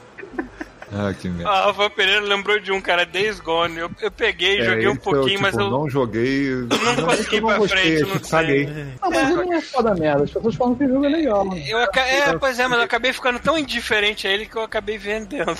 Ah, 0.96 1.12
que 1.12 1.28
merda. 1.28 1.50
Ah, 1.50 1.66
Rafael 1.66 1.90
Pereira 1.90 2.20
lembrou 2.20 2.60
de 2.60 2.70
um, 2.70 2.80
cara, 2.80 3.04
Days 3.04 3.40
Gone. 3.40 3.76
Eu, 3.78 3.90
eu 4.00 4.10
peguei, 4.12 4.60
É, 4.60 4.64
joguei 4.64 4.86
um 4.86 4.92
esse 4.92 5.00
pouquinho, 5.00 5.38
eu, 5.38 5.40
mas 5.40 5.50
tipo, 5.50 5.62
eu 5.64 5.70
não 5.70 5.90
joguei. 5.90 6.50
não 6.50 7.04
consegui 7.06 7.36
ir 7.36 7.42
pra 7.42 7.58
gostei, 7.58 7.78
frente, 7.82 8.00
eu 8.02 8.06
não 8.08 8.18
caguei. 8.20 8.66
sei. 8.66 8.84
Não, 9.02 9.10
mas 9.10 9.30
ele 9.30 9.44
não 9.44 9.52
é 9.52 9.60
foda 9.60 9.94
merda. 9.94 10.22
As 10.24 10.30
pessoas 10.30 10.54
falam 10.54 10.74
que 10.76 10.84
o 10.84 10.88
jogo 10.88 11.04
é 11.04 11.08
legal. 11.08 11.46
Eu, 11.66 11.78
é, 11.80 12.38
pois 12.38 12.58
é, 12.60 12.68
mas 12.68 12.78
eu 12.78 12.84
acabei 12.84 13.12
ficando 13.12 13.40
tão 13.40 13.58
indiferente 13.58 14.28
a 14.28 14.30
ele 14.30 14.46
que 14.46 14.54
eu 14.56 14.62
acabei 14.62 14.96
vendendo. 14.96 15.56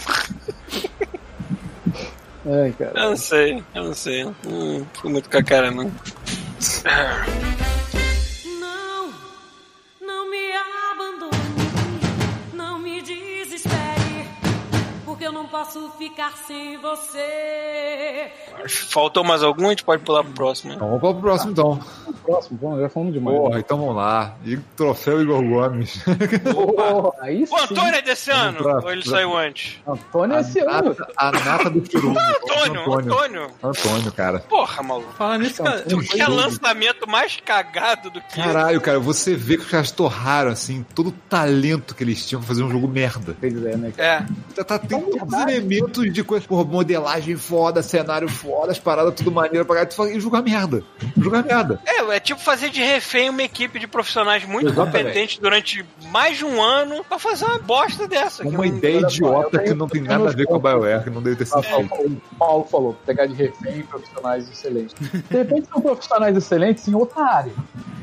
Ai, 2.46 2.72
cara. 2.78 2.92
Eu 2.94 3.10
não 3.10 3.16
sei, 3.16 3.64
eu 3.74 3.84
não 3.84 3.94
sei. 3.94 4.24
Hum, 4.46 4.86
fui 4.94 5.10
muito 5.10 5.28
com 5.28 5.36
a 5.38 5.42
cara, 5.42 5.70
não. 5.72 5.84
Não, 5.84 5.92
eu 15.24 15.32
não 15.32 15.46
posso 15.46 15.90
ficar 15.98 16.32
sem 16.46 16.76
você. 16.78 18.30
Faltou 18.88 19.24
mais 19.24 19.42
algum? 19.42 19.66
A 19.66 19.70
gente 19.70 19.84
pode 19.84 20.02
pular 20.02 20.22
pro 20.24 20.32
próximo. 20.32 20.70
né? 20.70 20.76
Então, 20.76 20.88
vamos 20.98 21.12
pro 21.14 21.22
próximo 21.22 21.52
então. 21.52 21.80
Próximo, 22.24 22.58
vamos, 22.62 22.80
já 22.80 22.88
falamos 22.88 23.12
demais. 23.14 23.36
Porra, 23.36 23.58
então 23.58 23.78
vamos 23.78 23.96
lá. 23.96 24.34
E 24.44 24.56
troféu 24.76 25.20
Igor 25.20 25.42
Gomes. 25.42 26.02
Porra, 26.52 27.12
aí 27.20 27.46
sim. 27.46 27.54
O 27.54 27.58
Antônio 27.58 27.94
é 27.94 28.02
desse 28.02 28.30
ano? 28.30 28.58
pra- 28.62 28.78
Ou 28.78 28.90
ele 28.92 29.02
pra- 29.02 29.10
saiu 29.10 29.36
antes? 29.36 29.78
Antônio 29.86 30.36
é 30.36 30.40
esse 30.40 30.60
ano. 30.60 30.70
nata, 30.88 31.12
a 31.16 31.32
nata 31.32 31.70
do 31.70 31.90
Churume. 31.90 32.16
Antônio, 32.18 32.92
Antônio. 32.94 33.50
Antônio, 33.62 34.12
cara. 34.12 34.38
Porra, 34.40 34.82
maluco. 34.82 35.12
Falar 35.14 35.38
nisso, 35.38 35.62
cara. 35.62 35.82
Tu 35.82 35.98
quer 36.00 36.28
lançamento 36.28 37.08
mais 37.08 37.36
cagado 37.44 38.10
do 38.10 38.20
que 38.20 38.34
Caralho, 38.40 38.80
cara, 38.80 38.98
você 38.98 39.34
vê 39.34 39.56
que 39.56 39.64
os 39.64 39.70
caras 39.70 39.90
torraram, 39.90 40.50
assim, 40.50 40.84
todo 40.94 41.08
o 41.08 41.12
talento 41.12 41.94
que 41.94 42.02
eles 42.04 42.24
tinham 42.26 42.40
pra 42.40 42.48
fazer 42.48 42.62
um 42.62 42.70
jogo 42.70 42.88
merda. 42.88 43.36
Pois 43.38 43.64
é, 43.66 43.76
né? 43.76 43.92
É. 43.98 44.22
Tá, 44.54 44.64
tá- 44.64 44.78
tem 44.78 44.98
todos 45.18 45.34
os 45.34 45.40
elementos 45.42 46.12
de 46.12 46.24
coisa, 46.24 46.46
porra, 46.46 46.64
modelagem 46.64 47.36
foda, 47.36 47.82
cenário 47.82 48.28
foda, 48.28 48.72
as 48.72 48.78
paradas 48.78 49.14
tudo 49.14 49.30
maneiro 49.32 49.64
pra 49.64 49.76
caralho. 49.76 49.90
Tu 49.90 49.96
fala, 49.96 50.10
E 50.12 50.20
jogar 50.20 50.42
merda. 50.42 50.82
Jogar 51.16 51.42
merda. 51.44 51.80
É, 51.86 52.00
é 52.16 52.20
tipo 52.20 52.40
fazer 52.40 52.70
de 52.70 52.82
refém 52.82 53.30
uma 53.30 53.42
equipe 53.42 53.78
de 53.78 53.86
profissionais 53.86 54.44
muito 54.44 54.68
Exatamente. 54.68 54.96
competentes 55.04 55.38
durante 55.38 55.84
mais 56.10 56.36
de 56.38 56.44
um 56.44 56.62
ano 56.62 57.04
pra 57.04 57.18
fazer 57.18 57.44
uma 57.44 57.58
bosta 57.58 58.06
dessa. 58.08 58.42
Uma 58.42 58.52
não- 58.58 58.64
ideia 58.64 59.00
só, 59.02 59.08
idiota 59.08 59.50
tenho- 59.58 59.64
que 59.64 59.74
não 59.74 59.88
tem 59.88 60.02
nada 60.02 60.28
a 60.28 60.32
ver 60.32 60.46
com 60.46 60.56
a. 60.56 60.58
BioWare, 60.58 61.04
que 61.04 61.10
não 61.10 61.22
deve 61.22 61.36
ter 61.36 61.46
sido 61.46 61.58
Ah, 61.58 61.62
feito. 61.62 61.94
O 61.94 62.36
Paulo 62.38 62.64
falou, 62.70 62.96
pegar 63.06 63.26
de 63.26 63.34
refém 63.34 63.82
profissionais 63.82 64.48
excelentes. 64.50 64.94
De 65.30 65.36
repente 65.36 65.68
são 65.68 65.80
profissionais 65.80 66.36
excelentes 66.36 66.86
em 66.88 66.94
outra 66.94 67.22
área. 67.24 67.52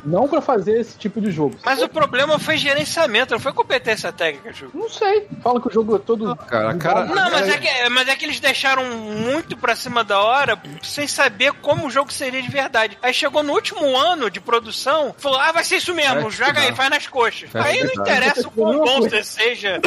Não 0.04 0.28
pra 0.28 0.42
fazer 0.42 0.80
esse 0.80 0.98
tipo 0.98 1.22
de 1.22 1.30
jogo. 1.30 1.56
Mas 1.64 1.80
o 1.82 1.88
problema 1.88 2.40
foi 2.40 2.58
gerenciamento, 2.58 3.34
não 3.34 3.40
foi 3.40 3.54
competência 3.54 4.12
técnica, 4.12 4.52
Ju. 4.52 4.68
Não 4.74 4.90
sei. 4.90 5.28
Fala 5.44 5.62
que 5.62 5.68
o 5.68 5.72
jogo 5.72 5.96
é 5.96 6.00
todo. 6.00 6.36
Cara, 6.48 6.72
a 6.72 6.76
cara. 6.76 7.01
Não, 7.06 7.32
mas 7.32 7.48
é, 7.48 7.58
que, 7.58 7.90
mas 7.90 8.08
é 8.08 8.16
que 8.16 8.26
eles 8.26 8.40
deixaram 8.40 8.84
muito 8.98 9.56
pra 9.58 9.76
cima 9.76 10.04
da 10.04 10.20
hora 10.20 10.58
sem 10.82 11.08
saber 11.08 11.54
como 11.54 11.88
o 11.88 11.90
jogo 11.90 12.12
seria 12.12 12.42
de 12.42 12.50
verdade. 12.50 12.98
Aí 13.02 13.14
chegou 13.14 13.44
no 13.44 13.54
último 13.54 13.96
ano 13.98 14.30
de 14.30 14.40
produção, 14.40 15.14
falou: 15.18 15.40
ah, 15.40 15.52
vai 15.52 15.64
ser 15.64 15.78
isso 15.78 15.94
mesmo, 15.94 16.22
Vai 16.22 16.32
joga 16.32 16.60
aí, 16.62 16.76
faz 16.76 16.90
nas 16.90 17.08
coxas. 17.08 17.50
Vai 17.52 17.72
aí 17.78 17.84
não 17.84 17.92
interessa 18.04 18.48
o 18.48 18.52
quão 18.52 18.80
bom 18.80 19.00
você 19.02 19.24
seja, 19.24 19.80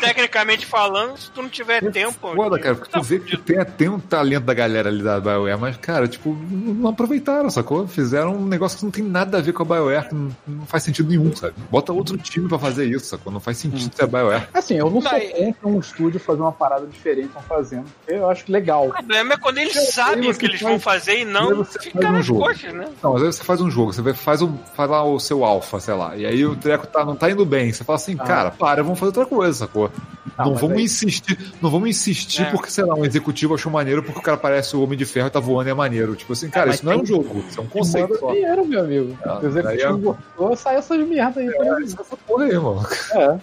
tecnicamente 0.00 0.66
falando, 0.66 1.16
se 1.16 1.30
tu 1.30 1.42
não 1.42 1.48
tiver 1.48 1.90
tempo. 1.90 2.34
Foda, 2.34 2.58
cara, 2.58 2.74
porque 2.74 2.90
tá 2.90 2.98
tu 2.98 3.04
vê 3.04 3.18
que 3.20 3.36
tem, 3.36 3.64
tem 3.64 3.88
um 3.88 3.98
talento 3.98 4.44
da 4.44 4.54
galera 4.54 4.88
ali 4.88 5.02
da 5.02 5.20
BioWare, 5.20 5.58
mas, 5.58 5.76
cara, 5.76 6.06
tipo, 6.08 6.36
não 6.50 6.90
aproveitaram, 6.90 7.50
sacou? 7.50 7.86
Fizeram 7.86 8.34
um 8.36 8.46
negócio 8.46 8.78
que 8.78 8.84
não 8.84 8.90
tem 8.90 9.04
nada 9.04 9.38
a 9.38 9.40
ver 9.40 9.52
com 9.52 9.62
a 9.62 9.66
BioWare, 9.66 10.08
que 10.08 10.14
não, 10.14 10.36
não 10.46 10.66
faz 10.66 10.82
sentido 10.82 11.08
nenhum, 11.08 11.34
sabe? 11.34 11.54
Bota 11.70 11.92
outro 11.92 12.16
time 12.18 12.48
pra 12.48 12.58
fazer 12.58 12.86
isso, 12.86 13.06
sacou? 13.06 13.32
Não 13.32 13.40
faz 13.40 13.58
sentido 13.58 13.94
ser 13.94 14.04
a 14.04 14.06
BioWare. 14.06 14.48
Assim, 14.52 14.74
eu 14.74 14.90
não 14.90 15.00
sou 15.00 15.10
Daí- 15.10 15.28
contra 15.32 15.68
um 15.68 15.80
estúdio 15.80 16.20
fazer 16.20 16.40
uma 16.40 16.45
parada 16.52 16.86
diferente 16.86 17.26
estão 17.28 17.42
fazendo. 17.42 17.84
Eu 18.06 18.28
acho 18.30 18.44
legal. 18.50 18.88
O 18.88 18.92
problema 18.92 19.34
é 19.34 19.36
quando 19.36 19.58
eles 19.58 19.76
Aí 19.76 19.86
sabem 19.86 20.28
o 20.30 20.34
você 20.34 20.40
que 20.40 20.46
eles 20.46 20.60
faz- 20.60 20.70
vão 20.72 20.80
fazer 20.80 21.20
e 21.20 21.24
não 21.24 21.64
ficar 21.64 22.00
faz 22.00 22.04
um 22.10 22.12
nas 22.12 22.26
jogo. 22.26 22.40
coxas, 22.40 22.72
né? 22.72 22.88
Não, 23.02 23.12
mas 23.12 23.22
aí 23.22 23.32
você 23.32 23.44
faz 23.44 23.60
um 23.60 23.70
jogo, 23.70 23.92
você 23.92 24.14
faz, 24.14 24.42
um, 24.42 24.56
faz 24.74 24.90
lá 24.90 25.04
o 25.04 25.18
seu 25.20 25.44
alfa, 25.44 25.80
sei 25.80 25.94
lá, 25.94 26.16
e 26.16 26.26
aí 26.26 26.44
o 26.44 26.56
treco 26.56 26.86
tá, 26.86 27.04
não 27.04 27.16
tá 27.16 27.30
indo 27.30 27.44
bem. 27.44 27.72
Você 27.72 27.84
fala 27.84 27.96
assim, 27.96 28.16
cara, 28.16 28.50
para, 28.50 28.82
vamos 28.82 28.98
fazer 28.98 29.08
outra 29.18 29.26
coisa, 29.26 29.52
sacou? 29.58 29.90
Ah, 30.38 30.44
não 30.44 30.52
mas 30.52 30.60
vamos 30.60 30.76
aí- 30.78 30.84
insistir, 30.84 31.38
não 31.62 31.70
vamos 31.70 31.88
insistir 31.88 32.42
É. 32.42 32.50
porque, 32.50 32.70
sei 32.70 32.84
lá, 32.84 32.94
um 32.94 33.04
executivo 33.04 33.54
achou 33.54 33.72
maneiro 33.72 34.02
porque 34.02 34.18
o 34.18 34.22
cara 34.22 34.36
parece 34.36 34.76
o 34.76 34.82
Homem 34.82 34.98
de 34.98 35.06
Ferro 35.06 35.28
e 35.28 35.30
tá 35.30 35.40
voando 35.40 35.68
e 35.68 35.70
é 35.70 35.74
maneiro. 35.74 36.14
Tipo 36.14 36.32
assim, 36.34 36.50
cara, 36.50 36.66
mas 36.66 36.76
isso 36.76 36.84
não 36.84 36.92
é 36.92 36.96
um 36.96 37.06
jogo, 37.06 37.42
isso 37.48 37.58
é 37.58 37.62
um 37.62 37.66
conceito 37.66 38.18
só. 38.18 38.32
dinheiro, 38.32 38.66
meu 38.66 38.80
amigo. 38.80 39.18
Ah, 39.24 39.38
Se 39.40 39.46
o 39.46 39.50
daí 39.50 39.76
executivo 39.76 39.98
gostou, 40.36 40.56
sai 40.56 40.76
essas 40.76 40.98
merdas 41.08 41.38
aí. 41.38 41.50
pra 41.50 41.78
mim. 41.80 41.84
Essa 41.86 42.16
porra 42.26 42.44
aí, 42.44 42.58
mano. 42.58 42.86
É, 43.14 43.38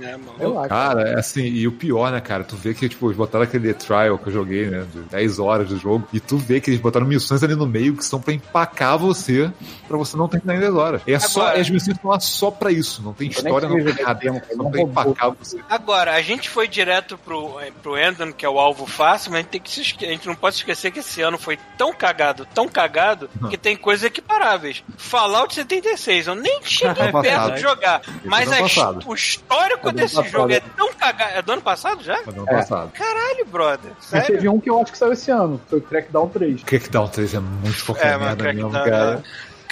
É, 0.00 0.16
mano. 0.16 0.68
cara. 0.68 1.08
É 1.10 1.18
assim, 1.18 1.42
e 1.42 1.66
o 1.66 1.72
pior, 1.72 2.10
né, 2.12 2.20
cara? 2.20 2.44
Tu 2.44 2.56
vê 2.56 2.74
que, 2.74 2.88
tipo, 2.88 3.06
eles 3.06 3.16
botaram 3.16 3.44
aquele 3.44 3.72
trial 3.74 4.18
que 4.18 4.28
eu 4.28 4.32
joguei, 4.32 4.66
né? 4.68 4.86
De 4.92 5.00
10 5.02 5.38
horas 5.38 5.68
do 5.68 5.78
jogo, 5.78 6.06
e 6.12 6.20
tu 6.20 6.36
vê 6.36 6.60
que 6.60 6.70
eles 6.70 6.80
botaram 6.80 7.06
missões 7.06 7.42
ali 7.42 7.54
no 7.54 7.66
meio 7.66 7.96
que 7.96 8.04
são 8.04 8.20
pra 8.20 8.32
empacar 8.32 8.98
você, 8.98 9.50
pra 9.88 9.96
você 9.96 10.16
não 10.16 10.28
terminar 10.28 10.56
em 10.56 10.60
10 10.60 10.74
horas. 10.74 11.02
É 11.06 11.18
só, 11.18 11.42
Agora- 11.42 11.60
as 11.60 11.70
missões 11.70 11.96
estão 11.96 12.10
lá 12.10 12.20
só 12.20 12.50
pra 12.50 12.70
isso, 12.70 13.02
não 13.02 13.12
tem 13.12 13.28
história, 13.28 13.68
não 13.68 13.76
tem 13.84 14.04
nada. 14.04 14.20
Só 14.48 14.62
não 14.62 14.70
pra 14.70 14.80
empacar 14.80 15.30
você. 15.32 15.58
Agora, 15.68 16.14
a 16.14 16.22
gente 16.22 16.48
foi 16.48 16.66
direto 16.68 17.18
pro, 17.18 17.58
eh, 17.60 17.70
pro 17.82 17.98
Endon, 17.98 18.32
que 18.32 18.44
é 18.44 18.48
o 18.48 18.58
alvo 18.58 18.86
fácil, 18.86 19.30
mas 19.32 19.40
a 19.40 19.42
gente, 19.42 19.50
tem 19.50 19.60
que 19.60 19.70
se 19.70 19.80
a 20.04 20.08
gente 20.08 20.26
não 20.26 20.34
pode 20.34 20.56
esquecer 20.56 20.90
que 20.90 21.00
esse 21.00 21.20
ano 21.22 21.38
foi 21.38 21.58
tão 21.76 21.92
cagado, 21.92 22.46
tão 22.54 22.68
cagado, 22.68 23.28
que 23.50 23.56
tem 23.56 23.76
coisas 23.76 24.04
equiparáveis. 24.04 24.82
Fallout 24.96 25.54
76, 25.54 26.26
eu 26.26 26.34
nem 26.34 26.60
cheguei 26.62 27.10
perto 27.12 27.54
de 27.54 27.60
jogar, 27.60 28.00
mas 28.24 28.50
a 28.52 28.62
o 29.06 29.14
histórico 29.14 29.81
Ano 29.88 29.92
desse 29.98 30.14
passado. 30.16 30.30
jogo 30.32 30.52
é 30.52 30.60
tão 30.60 30.92
cagado. 30.94 31.32
É 31.34 31.42
do 31.42 31.52
ano 31.52 31.62
passado 31.62 32.02
já? 32.02 32.18
Mas 32.24 32.36
ano 32.36 32.44
É. 32.48 32.52
passado. 32.54 32.92
Caralho, 32.92 33.44
brother. 33.46 33.92
Sério? 34.00 34.26
teve 34.26 34.48
um 34.48 34.60
que 34.60 34.70
eu 34.70 34.80
acho 34.80 34.92
que 34.92 34.98
saiu 34.98 35.12
esse 35.12 35.30
ano, 35.30 35.60
foi 35.68 35.78
o 35.78 35.82
Crackdown 35.82 36.28
3. 36.28 36.62
Crackdown 36.64 37.08
3 37.08 37.34
é 37.34 37.40
muito 37.40 37.84
qualquer 37.84 38.14
É, 38.14 38.18
merda 38.18 38.52
mesmo, 38.52 38.70
cara. 38.70 39.22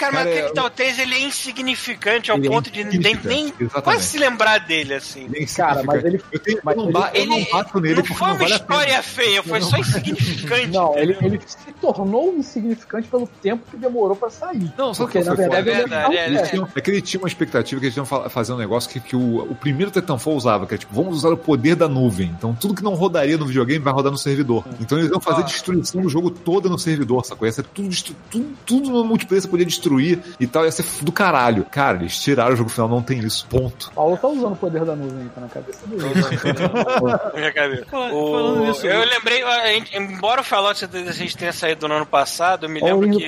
Cara, 0.01 0.13
mas 0.25 0.65
o 0.65 0.69
3 0.69 0.99
ele 0.99 1.15
é 1.15 1.19
insignificante 1.21 2.31
ao 2.31 2.37
Ele 2.37 2.47
é 2.47 2.49
ponto 2.49 2.71
de 2.71 2.83
nem 2.83 2.95
exatamente. 2.97 3.53
quase 3.83 4.03
se 4.05 4.17
lembrar 4.17 4.57
dele, 4.59 4.95
assim. 4.95 5.27
Nem 5.29 5.45
Cara, 5.45 5.83
mas 5.83 6.03
ele. 6.03 6.21
Eu, 6.31 6.39
tenho, 6.39 6.59
mas 6.63 6.75
eu, 6.75 6.89
não 6.89 7.07
ele- 7.13 7.21
eu 7.21 7.25
não 7.27 7.43
bato 7.51 7.79
nele 7.79 7.95
não 7.95 8.01
porque 8.03 8.13
foi 8.15 8.27
não 8.27 8.33
uma 8.35 8.39
vale 8.43 8.55
história 8.55 9.03
feia, 9.03 9.43
foi 9.43 9.61
só 9.61 9.77
insignificante. 9.77 10.67
Não, 10.67 10.97
ele, 10.97 11.15
ele 11.21 11.39
se 11.45 11.57
tornou 11.79 12.33
insignificante 12.35 13.07
pelo 13.07 13.27
tempo 13.41 13.63
que 13.69 13.77
demorou 13.77 14.15
pra 14.15 14.29
sair. 14.29 14.71
Não, 14.77 14.91
Porque, 14.93 15.19
que 15.19 15.25
na 15.25 15.33
verdade, 15.35 15.63
foda? 15.63 15.71
ele 15.71 15.79
Verdade, 15.81 16.03
não 16.13 16.19
é. 16.19 16.25
Eles 16.27 16.49
tinham, 16.49 16.67
é 16.75 16.81
que 16.81 16.91
ele 16.91 17.01
tinha 17.01 17.21
uma 17.21 17.27
expectativa 17.27 17.79
que 17.79 17.85
eles 17.87 17.95
iam 17.97 18.05
fa- 18.05 18.29
fazer 18.29 18.53
um 18.53 18.57
negócio 18.57 18.89
que, 18.89 18.99
que 18.99 19.15
o, 19.15 19.43
o 19.43 19.55
primeiro 19.55 19.91
Titanfall 19.91 20.35
usava, 20.35 20.65
que 20.65 20.75
é 20.75 20.77
tipo, 20.77 20.93
vamos 20.95 21.15
usar 21.17 21.29
o 21.29 21.37
poder 21.37 21.75
da 21.75 21.87
nuvem. 21.87 22.33
Então 22.37 22.53
tudo 22.55 22.73
que 22.73 22.83
não 22.83 22.93
rodaria 22.95 23.37
no 23.37 23.45
videogame 23.45 23.79
vai 23.83 23.93
rodar 23.93 24.11
no 24.11 24.17
servidor. 24.17 24.63
Então 24.79 24.97
eles 24.97 25.11
iam 25.11 25.19
fazer 25.21 25.41
Ah. 25.41 25.45
destruição 25.45 26.01
do 26.01 26.09
jogo 26.09 26.29
todo 26.31 26.69
no 26.69 26.77
servidor, 26.79 27.25
sacou? 27.25 27.47
Ia 27.47 27.51
ser 27.51 27.63
tudo, 27.63 27.89
tudo, 28.29 28.49
tudo 28.65 28.89
no 28.89 29.03
multiplayer 29.03 29.41
você 29.41 29.47
podia 29.47 29.65
destruir 29.65 29.90
e 29.99 30.47
tal, 30.47 30.65
ia 30.65 30.71
ser 30.71 30.85
do 31.01 31.11
caralho. 31.11 31.65
Cara, 31.65 31.97
eles 31.97 32.19
tiraram 32.19 32.53
o 32.53 32.55
jogo 32.55 32.69
final, 32.69 32.87
não 32.87 33.01
tem 33.01 33.19
isso. 33.19 33.45
Ponto. 33.47 33.91
Paulo 33.93 34.17
tá 34.17 34.27
usando 34.27 34.53
o 34.53 34.55
poder 34.55 34.85
da 34.85 34.95
nuvem 34.95 35.23
aí, 35.23 35.29
tá 35.29 35.41
na 35.41 35.47
cabeça 35.49 35.79
dele. 35.87 36.03
Minha 37.35 37.53
cabeça. 37.53 37.85
Falando 37.89 38.65
nisso, 38.65 38.85
eu 38.87 39.05
lembrei, 39.05 39.43
a 39.43 39.67
gente- 39.73 39.97
embora 39.97 40.41
o 40.41 40.43
Fallout 40.43 40.77
76 40.79 41.35
tenha 41.35 41.53
saído 41.53 41.87
no 41.87 41.95
ano 41.95 42.05
passado, 42.05 42.65
eu 42.65 42.69
me 42.69 42.79
lembro 42.81 43.09
que 43.09 43.27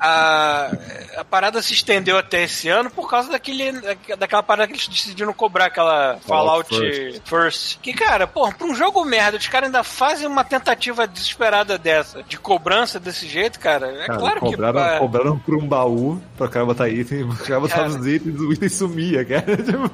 a, 0.00 0.70
a 1.18 1.24
parada 1.24 1.60
se 1.62 1.72
estendeu 1.72 2.18
até 2.18 2.44
esse 2.44 2.68
ano 2.68 2.90
por 2.90 3.08
causa 3.08 3.30
daquele, 3.30 3.72
daquela 4.18 4.42
parada 4.42 4.66
que 4.68 4.74
eles 4.74 4.88
decidiram 4.88 5.32
cobrar 5.32 5.66
aquela 5.66 6.16
Fallout, 6.26 6.68
Fallout 6.68 7.22
First. 7.24 7.78
Que, 7.80 7.92
cara, 7.92 8.26
pô, 8.26 8.50
pra 8.52 8.66
um 8.66 8.74
jogo 8.74 9.04
merda, 9.04 9.36
os 9.38 9.48
caras 9.48 9.66
ainda 9.66 9.82
fazem 9.82 10.26
uma 10.26 10.44
tentativa 10.44 11.06
desesperada 11.06 11.78
dessa, 11.78 12.22
de 12.22 12.38
cobrança 12.38 12.98
desse 13.00 13.26
jeito, 13.28 13.58
cara. 13.58 13.86
É 13.88 14.06
Cara, 14.06 14.18
claro 14.18 14.40
cobraram, 14.40 14.92
que. 14.92 14.98
cobraram 14.98 15.38
por 15.38 15.54
um 15.64 15.68
baú 15.68 16.20
pra 16.36 16.48
cara 16.48 16.64
botar 16.66 16.88
item, 16.88 17.24
o 17.28 17.36
cara 17.36 17.60
botava 17.60 17.88
Cara. 17.88 18.00
os 18.00 18.06
itens, 18.06 18.40
o 18.40 18.52
item 18.52 18.68
sumia, 18.68 19.24
cara. 19.24 19.44
Tipo, 19.56 19.90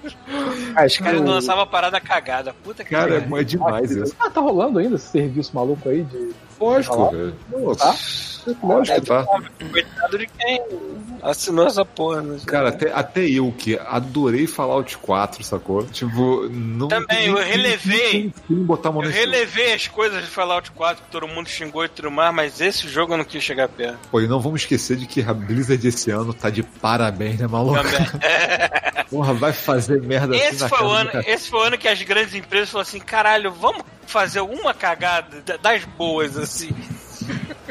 Ah, 0.74 0.84
Os 0.86 0.98
caras 0.98 1.20
o- 1.20 1.24
lançavam 1.24 1.62
a 1.62 1.66
parada 1.66 2.00
cagada. 2.00 2.54
Puta 2.62 2.84
que 2.84 2.90
Cara, 2.90 3.20
pariu. 3.20 3.36
é 3.38 3.44
demais 3.44 3.90
isso. 3.90 4.14
Ah, 4.20 4.30
tá 4.30 4.40
rolando 4.40 4.78
ainda 4.78 4.94
esse 4.96 5.08
serviço 5.08 5.50
maluco 5.54 5.88
aí 5.88 6.02
de. 6.04 6.30
Lógico, 6.60 7.10
velho. 7.10 7.34
Tá? 7.76 7.94
Lógico 8.62 9.00
que 9.00 9.06
tá. 9.06 9.24
Coitado 9.24 10.18
de 10.18 10.26
quem 10.26 10.62
assinou 11.22 11.66
essa 11.66 11.84
porra. 11.84 12.22
né? 12.22 12.38
Cara, 12.46 12.70
até, 12.70 12.92
até 12.92 13.28
eu 13.28 13.52
que 13.56 13.78
adorei 13.78 14.46
Fallout 14.46 14.96
4, 14.98 15.42
sacou? 15.44 15.84
Tipo, 15.86 16.48
não. 16.50 16.88
Também, 16.88 17.26
eu 17.26 17.36
relevei. 17.36 18.32
Não 18.48 18.64
botar 18.64 18.88
a 18.88 18.92
mão 18.92 19.04
Eu 19.04 19.10
relevei 19.10 19.72
as 19.72 19.86
coisas 19.88 20.22
de 20.22 20.30
Fallout 20.30 20.70
4 20.72 21.04
que 21.04 21.10
todo 21.10 21.28
mundo 21.28 21.48
xingou 21.48 21.84
e 21.84 21.88
tudo 21.88 22.10
mais, 22.10 22.34
mas 22.34 22.60
esse 22.60 22.88
jogo 22.88 23.14
eu 23.14 23.18
não 23.18 23.24
quis 23.24 23.42
chegar 23.42 23.68
perto. 23.68 23.98
Pô, 24.10 24.20
e 24.20 24.26
não 24.26 24.40
vamos 24.40 24.62
esquecer 24.62 24.96
de 24.96 25.06
que 25.06 25.22
a 25.22 25.32
Blizzard 25.34 25.86
esse 25.86 26.10
ano 26.10 26.32
tá 26.32 26.50
de 26.50 26.62
parabéns, 26.62 27.38
né, 27.38 27.46
maluco? 27.46 27.82
Também. 27.82 28.00
Porra, 29.10 29.34
vai 29.34 29.52
fazer 29.52 30.00
merda 30.00 30.36
assim 30.36 30.44
Esse 30.44 30.62
na 30.62 30.68
foi, 30.68 30.86
o 30.86 30.90
ano, 30.90 31.10
esse 31.26 31.50
foi 31.50 31.58
o 31.58 31.62
ano 31.64 31.76
que 31.76 31.88
as 31.88 32.00
grandes 32.02 32.32
empresas 32.32 32.70
falaram 32.70 32.88
assim: 32.88 33.00
caralho, 33.00 33.50
vamos 33.50 33.82
fazer 34.10 34.40
alguma 34.40 34.74
cagada 34.74 35.40
da- 35.42 35.56
das 35.56 35.84
boas, 35.84 36.36
assim. 36.36 36.70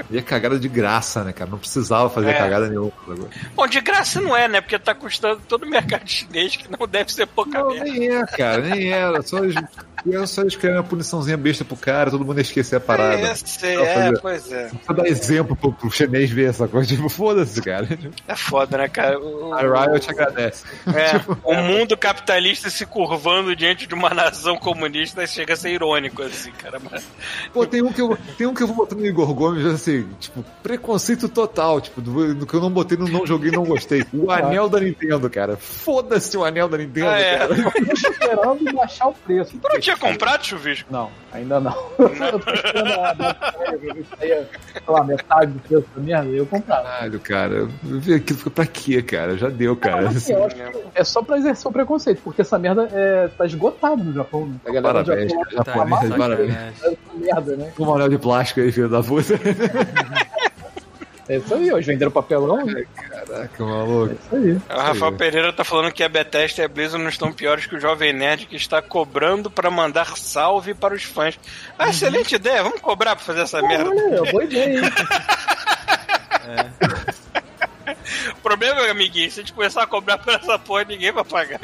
E 0.10 0.18
é 0.18 0.22
cagada 0.22 0.58
de 0.60 0.68
graça, 0.68 1.24
né, 1.24 1.32
cara? 1.34 1.50
Não 1.52 1.58
precisava 1.60 2.10
fazer 2.10 2.30
É. 2.32 2.34
cagada 2.34 2.68
nenhuma. 2.68 2.92
Bom, 3.56 3.68
de 3.68 3.80
graça 3.82 4.20
não 4.22 4.36
é, 4.36 4.48
né? 4.48 4.62
Porque 4.62 4.78
tá 4.80 4.96
custando 4.96 5.42
todo 5.48 5.64
o 5.64 5.70
mercado 5.70 6.08
chinês, 6.08 6.56
que 6.56 6.68
não 6.70 6.88
deve 6.88 7.14
ser 7.14 7.26
pouca 7.28 7.60
Não, 7.60 7.70
merda. 7.70 7.84
nem 7.86 8.10
é, 8.16 8.26
cara, 8.26 8.62
nem 8.62 8.92
era. 8.92 9.22
Só 9.22 9.44
eles, 9.44 9.56
só 10.28 10.42
eles 10.42 10.56
criaram 10.56 10.82
uma 10.82 10.88
puniçãozinha 10.88 11.38
besta 11.38 11.64
pro 11.64 11.76
cara, 11.76 12.10
todo 12.10 12.26
mundo 12.26 12.38
ia 12.38 12.42
esquecer 12.42 12.78
a 12.78 12.80
parada. 12.80 13.16
É, 13.22 13.36
sei, 13.36 13.76
Não, 13.76 13.84
é, 13.84 13.94
fazer- 13.94 14.22
pois 14.22 14.52
é. 14.52 14.72
Só 14.86 14.94
dar 14.94 15.06
exemplo 15.08 15.56
pro, 15.56 15.72
pro 15.74 15.92
chinês 15.92 16.30
ver 16.32 16.50
essa 16.50 16.68
coisa. 16.68 16.88
Tipo, 16.96 17.08
foda-se, 17.10 17.62
cara. 17.62 17.88
É 18.28 18.36
foda, 18.36 18.78
né, 18.78 18.88
cara? 18.88 19.20
O, 19.20 19.54
A 19.54 19.62
Riot 19.62 20.10
agradece. 20.10 20.64
é, 20.88 21.22
o 21.44 21.54
mundo 21.62 21.96
capitalista 21.98 22.70
se 22.70 22.86
curvando 22.86 23.56
diante 23.56 23.86
de 23.86 23.94
uma 23.94 24.10
nação 24.10 24.58
comunista 24.58 25.26
chega 25.28 25.54
a 25.54 25.58
ser 25.58 25.70
irônico, 25.72 26.24
assim, 26.24 26.52
cara. 26.52 26.80
Mas... 26.90 27.04
Pô, 27.54 27.66
tem 27.66 27.82
um 27.84 27.92
que 27.92 28.02
eu, 28.02 28.18
tem 28.38 28.48
um 28.48 28.54
que 28.54 28.64
eu 28.64 28.68
vou 28.68 28.76
botar 28.78 28.96
no 28.96 29.06
Igor 29.06 29.34
Gomes, 29.40 29.66
assim, 29.66 30.06
tipo, 30.20 30.44
preconceito 30.62 31.30
total, 31.30 31.80
tipo, 31.80 32.02
do, 32.02 32.36
do 32.36 32.46
que 32.46 32.54
eu 32.54 32.60
não 32.60 32.70
botei 32.70 32.98
no 32.98 33.08
não 33.08 33.26
joguei 33.26 33.50
não 33.50 33.64
gostei. 33.64 34.04
O 34.14 34.30
anel 34.30 34.68
da 34.68 34.82
Nintendo, 34.82 35.30
cara. 35.30 35.56
Foda-se 35.56 36.36
o 36.36 36.44
anel 36.44 36.68
da 36.68 36.78
Nintendo, 36.78 37.08
Ah, 37.08 37.20
é. 37.22 37.38
cara. 37.38 37.56
Eu 37.56 37.72
tô 37.72 38.10
esperando 38.10 38.74
baixar 38.74 39.08
o 39.08 39.14
preço. 39.14 39.58
Tu 39.58 39.70
não 39.70 39.80
tinha 39.80 39.96
comprado, 39.96 40.46
chuvisco? 40.46 40.92
Não, 40.92 41.10
ainda 41.32 41.58
não. 41.62 41.72
eu 41.98 42.40
tô 42.40 42.52
esperando 42.52 42.92
a 42.92 43.16
sei 44.20 44.48
lá, 44.86 45.04
metade 45.06 45.54
do 45.54 45.60
preço 45.60 45.86
da 45.96 46.02
merda, 46.02 46.30
eu 46.32 46.46
comprava. 46.46 46.84
Caralho, 46.84 47.20
cara. 47.22 47.54
Eu 47.56 47.70
vi 47.82 48.16
aquilo 48.16 48.52
pra 48.52 48.66
quê, 48.66 49.02
cara? 49.02 49.38
Já 49.38 49.48
deu, 49.48 49.74
cara. 49.78 50.02
Mas, 50.02 50.18
assim, 50.18 50.34
eu 50.34 50.44
acho 50.44 50.56
que 50.56 50.62
é 50.96 51.04
só 51.06 51.24
pra 51.24 51.38
exercer 51.38 51.66
o 51.66 51.72
preconceito, 51.72 52.20
porque 52.26 52.42
essa 52.42 52.60
merda 52.60 52.90
é, 52.92 53.30
tá 53.30 53.46
esgotada 53.46 54.04
no 54.04 54.12
Japão. 54.12 54.48
Né? 54.48 54.56
A 54.66 54.72
galera 54.72 55.02
do 55.02 55.06
Parabéns, 55.06 55.32
Japão 55.32 55.46
cara. 55.46 55.64
Tá, 55.64 55.74
Japonês, 55.74 56.10
né? 56.10 56.18
parabéns. 56.18 57.00
É 57.22 57.34
merda, 57.34 57.56
né? 57.56 57.72
Toma 57.76 57.92
um 57.92 57.96
anel 57.96 58.10
de 58.10 58.18
plástico 58.18 58.62
aí, 58.62 58.72
filho 58.72 58.90
da 58.90 59.02
puta. 59.04 59.34
É 61.28 61.38
isso 61.38 61.54
aí, 61.54 61.72
hoje 61.72 61.86
venderam 61.86 62.12
papelão, 62.12 62.66
né? 62.66 62.84
Caraca, 62.96 63.64
É 63.64 63.66
maluco. 63.66 64.16
isso 64.16 64.36
aí. 64.36 64.54
O 64.54 64.82
Rafael 64.82 65.12
Pereira 65.12 65.54
tá 65.54 65.64
falando 65.64 65.92
que 65.92 66.04
a 66.04 66.10
Bethesda 66.10 66.62
e 66.64 66.66
a 66.66 66.68
Blizzard 66.68 67.04
não 67.04 67.10
estão 67.10 67.32
piores 67.32 67.68
que 67.68 67.76
o 67.76 67.80
Jovem 67.80 68.12
Nerd 68.14 68.48
que 68.48 68.56
está 68.56 68.82
cobrando 68.82 69.50
pra 69.52 69.70
mandar 69.70 70.18
salve 70.18 70.74
para 70.74 70.96
os 70.96 71.04
fãs. 71.04 71.40
Ah, 71.78 71.90
excelente 71.90 72.34
ideia, 72.34 72.64
vamos 72.64 72.82
cobrar 72.82 73.16
pra 73.16 73.24
fazer 73.24 73.42
essa 73.42 73.62
merda. 73.62 73.92
Olha, 73.92 74.32
boa 74.32 74.44
ideia, 74.44 74.80
hein? 74.80 74.92
O 78.38 78.42
problema, 78.42 78.82
amiguinho, 78.90 79.30
se 79.30 79.40
a 79.40 79.44
gente 79.44 79.54
começar 79.54 79.84
a 79.84 79.88
cobrar 79.88 80.18
por 80.18 80.34
essa 80.34 80.58
porra, 80.58 80.84
ninguém 80.86 81.12
vai 81.12 81.24
pagar. 81.24 81.60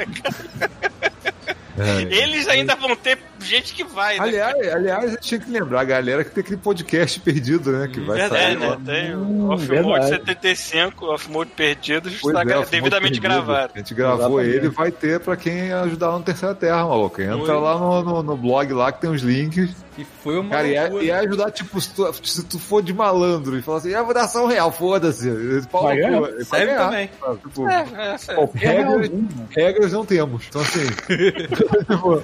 É. 1.78 2.02
Eles 2.04 2.48
ainda 2.48 2.76
vão 2.76 2.96
ter 2.96 3.18
gente 3.40 3.74
que 3.74 3.84
vai, 3.84 4.18
né? 4.18 4.24
Aliás, 4.24 4.68
aliás, 4.74 5.04
a 5.06 5.08
gente 5.10 5.20
tinha 5.22 5.40
que 5.40 5.50
lembrar 5.52 5.82
a 5.82 5.84
galera 5.84 6.24
que 6.24 6.32
tem 6.32 6.42
aquele 6.42 6.58
podcast 6.58 7.20
perdido, 7.20 7.72
né? 7.72 7.90
Que 7.92 8.00
vai 8.00 8.22
É, 8.22 8.30
sair. 8.30 8.58
né? 8.58 8.68
lá. 8.70 8.78
Tem 8.78 9.14
o 9.16 9.20
Hum, 9.20 9.50
Off-Mode 9.52 9.66
verdade. 9.68 10.08
75, 10.08 11.06
Off-Mode 11.08 11.52
Perdidos, 11.56 12.18
Pois 12.22 12.36
está 12.38 12.42
é, 12.60 12.66
devidamente 12.66 13.20
perdido. 13.20 13.22
gravado. 13.22 13.72
A 13.76 13.78
gente 13.78 13.94
gravou 13.94 14.40
Exatamente. 14.40 14.56
ele 14.58 14.70
vai 14.70 14.92
ter 14.92 15.20
pra 15.20 15.36
quem 15.36 15.72
ajudar 15.74 16.10
lá 16.12 16.18
no 16.20 16.24
Terceira 16.24 16.56
Terra, 16.56 16.86
maluco. 16.88 17.22
Entra 17.22 17.38
Foi. 17.38 17.54
lá 17.56 17.78
no, 17.78 18.04
no, 18.04 18.24
no 18.24 18.38
blog 18.38 18.72
lá 18.74 18.92
que 18.92 19.02
tem 19.02 19.10
os 19.10 19.22
links. 19.22 19.70
E 19.98 20.04
foi 20.04 20.38
uma 20.40 20.50
Cara, 20.50 20.68
e 20.68 20.74
é, 20.76 20.82
loucura. 20.82 21.04
e 21.06 21.10
é 21.10 21.20
ajudar, 21.20 21.52
tipo, 21.52 21.80
se 21.80 21.90
tu, 21.94 22.14
se 22.24 22.44
tu 22.46 22.60
for 22.60 22.84
de 22.84 22.94
malandro 22.94 23.58
e 23.58 23.62
falar 23.62 23.78
assim, 23.78 23.94
ah, 23.94 24.04
vou 24.04 24.14
dar 24.14 24.28
só 24.28 24.44
um 24.44 24.48
real, 24.48 24.70
foda-se. 24.72 25.30
Vai 25.72 25.96
ganhar. 25.98 26.18
cu. 26.20 26.22
Vai 26.22 26.44
Serve 26.44 26.66
ganhar. 26.66 26.86
também. 26.86 27.10
Tipo, 27.44 27.70
É, 27.70 27.86
é, 27.96 28.16
é. 28.16 28.36
Qualquer 28.36 28.60
Regra- 28.60 28.90
realzinho, 28.90 29.22
né? 29.22 29.46
regras 29.56 29.94
não 29.94 30.06
temos. 30.06 30.46
Então, 30.50 30.62
assim, 30.62 30.80
tipo, 31.88 32.22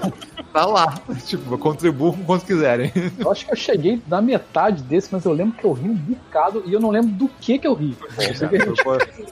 tá 0.52 0.65
lá. 0.65 0.93
Tipo, 1.26 1.57
contribuam 1.57 2.14
com 2.14 2.23
quanto 2.26 2.45
quiserem. 2.45 2.91
Eu 3.18 3.31
acho 3.31 3.45
que 3.45 3.52
eu 3.52 3.56
cheguei 3.56 4.02
na 4.07 4.22
metade 4.22 4.84
desse, 4.84 5.10
mas 5.11 5.23
eu 5.26 5.31
lembro 5.31 5.57
que 5.57 5.65
eu 5.65 5.72
ri 5.72 5.88
um 5.89 5.95
bocado 5.95 6.64
e 6.65 6.73
eu 6.73 6.80
não 6.80 6.89
lembro 6.89 7.11
do 7.11 7.30
que 7.39 7.57
que 7.57 7.68
eu 7.68 7.73
ri. 7.73 7.95
Eu 8.18 8.35
sei 8.35 8.48
que 8.49 8.56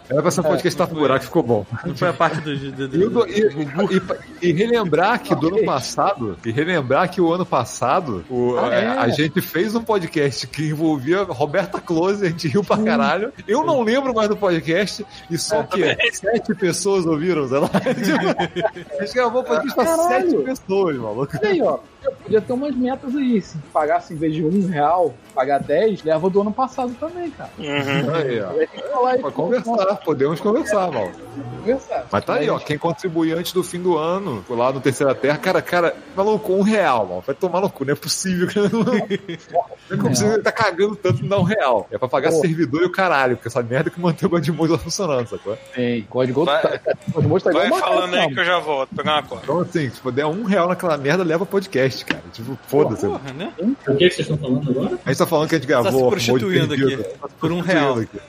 Era 0.10 0.22
pra 0.22 0.32
ser 0.32 0.40
um 0.42 0.44
podcast 0.44 0.78
tá 0.78 0.88
pro 0.88 0.98
buraco, 0.98 1.26
ficou 1.26 1.44
bom. 1.44 1.66
Não 1.86 1.96
foi 1.96 2.08
a 2.10 2.14
parte 2.14 2.40
do. 2.42 2.58
do, 2.72 2.88
do- 2.88 2.96
E, 2.96 3.10
do- 3.10 3.28
e- 3.28 3.98
e- 4.42 4.50
e 4.50 4.54
relembrar 4.54 5.22
que 5.22 5.36
do 5.36 5.48
ano 5.50 5.66
passado, 5.66 6.38
e 6.46 6.52
relembrar 6.52 7.10
que 7.10 7.20
o 7.20 7.34
ano 7.34 7.46
passado 7.46 8.24
O- 8.30 8.58
Ah, 8.60 8.74
é? 8.74 8.88
A 8.88 9.08
gente 9.10 9.42
fez 9.42 9.74
um 9.74 9.82
podcast 9.84 10.46
que 10.48 10.70
envolvia 10.70 11.24
Roberta 11.24 11.80
Close, 11.82 12.24
a 12.26 12.30
gente 12.30 12.48
riu 12.48 12.64
pra 12.64 12.78
caralho. 12.78 13.34
Eu 13.48 13.64
não 13.66 13.82
lembro 13.82 14.14
mais 14.14 14.30
do 14.30 14.38
podcast, 14.38 15.06
e 15.32 15.38
só 15.38 15.64
que 15.64 15.82
sete 16.12 16.54
pessoas 16.54 17.06
ouviram, 17.06 17.48
sei 17.48 17.58
lá. 17.58 17.70
a 19.00 19.04
gente 19.04 19.14
gravou 19.16 19.42
o 19.42 19.44
podcast 19.46 19.74
pra 19.76 19.98
sete 20.10 20.36
pessoas, 20.38 20.96
maluco. 20.98 21.38
Olha 21.42 21.50
aí, 21.52 21.62
ó. 21.62 21.80
Eu 22.04 22.12
podia 22.14 22.40
ter 22.42 22.54
umas 22.54 22.76
metas 22.76 23.16
aí. 23.16 23.42
Se 23.42 23.58
pagasse 23.74 24.14
em 24.14 24.18
vez 24.18 24.34
de 24.34 24.44
um 24.46 24.68
real, 24.68 25.14
pagar 25.36 25.60
10, 25.60 26.04
leva 26.04 26.30
do 26.30 26.42
ano 26.42 26.52
passado 26.52 26.94
também, 27.00 27.30
cara. 27.32 27.50
Uhum. 27.58 28.16
Aí, 28.16 28.42
ó. 28.42 29.18
Pra 29.18 29.32
conversar, 29.32 29.96
podemos 29.98 30.40
conversar, 30.40 30.92
mal. 30.92 31.12
Conversar. 31.58 32.08
Mas 32.12 32.26
tá 32.26 32.36
aí, 32.36 32.50
ó. 32.50 32.58
Quem 32.60 32.78
contribui 32.78 33.34
antes 33.34 33.52
do 33.52 33.64
fim 33.64 33.82
do 33.82 33.98
ano, 33.98 34.44
foi 34.48 34.56
lá 34.56 34.72
no 34.72 34.80
Terceira 34.80 35.14
Terra, 35.14 35.38
cara, 35.38 35.62
cara, 35.62 35.96
maluco, 36.16 36.54
um 36.54 36.62
real, 36.62 37.06
mano. 37.06 37.24
Vai 37.26 37.36
tomar 37.36 37.62
no 37.62 37.70
cu, 37.70 37.84
não 37.86 37.94
é 37.94 37.96
possível. 37.96 38.48
cara. 38.48 38.70
Não, 38.70 38.84
não 39.98 40.06
é 40.06 40.10
possível 40.10 40.34
ele 40.34 40.44
tá 40.44 40.52
cagando 40.52 40.96
tanto 40.96 41.26
dar 41.28 41.38
um 41.40 41.44
real. 41.44 41.88
É 41.92 41.98
pra 41.98 42.08
pagar 42.08 42.32
Pô. 42.32 42.40
servidor 42.42 42.82
e 42.82 42.86
o 42.86 42.92
caralho, 42.92 43.36
porque 43.36 43.48
essa 43.50 43.62
merda 43.62 43.90
que 43.90 44.00
mantém 44.00 44.26
o 44.28 44.30
Godmode 44.30 44.72
lá 44.72 44.78
funcionando, 44.78 45.28
sacou? 45.28 45.58
Tem. 45.76 46.04
Código 46.04 46.46
Vai- 46.46 46.62
tá, 46.62 46.80
Código 47.14 47.40
tá 47.42 47.50
igual 47.50 47.70
Vai 47.70 47.80
falando 47.80 48.14
aí 48.16 48.34
que 48.34 48.40
eu 48.40 48.46
já 48.46 48.60
volto, 48.60 48.96
pegar 48.96 49.14
uma 49.16 49.24
coisa. 49.24 49.44
Então, 49.44 49.60
assim, 49.60 49.90
se 49.90 50.00
puder 50.00 50.26
um 50.26 50.44
real 50.44 50.68
naquela 50.68 50.98
merda, 50.98 51.24
leva 51.24 51.46
podcast, 51.46 51.89
cara. 52.06 52.24
Tipo, 52.32 52.58
foda-se. 52.68 53.06
Porra, 53.06 53.34
né? 53.34 53.54
O 53.60 53.96
que, 53.96 54.10
que 54.10 54.16
vocês 54.16 54.20
estão 54.20 54.38
falando 54.38 54.70
agora? 54.70 55.00
A 55.06 55.10
gente 55.10 55.18
tá 55.18 55.26
falando 55.26 55.50
que 55.50 55.56
a 55.56 55.58
gente 55.60 55.68
Tá 55.68 55.82
gravou 55.82 56.00
se 56.00 56.06
o 56.06 56.10
prostituindo 56.10 56.74
aqui. 56.74 56.98
Tá 56.98 57.28
se 57.28 57.34
Por 57.40 57.52
um 57.52 57.60
real. 57.60 58.00
aqui. 58.00 58.20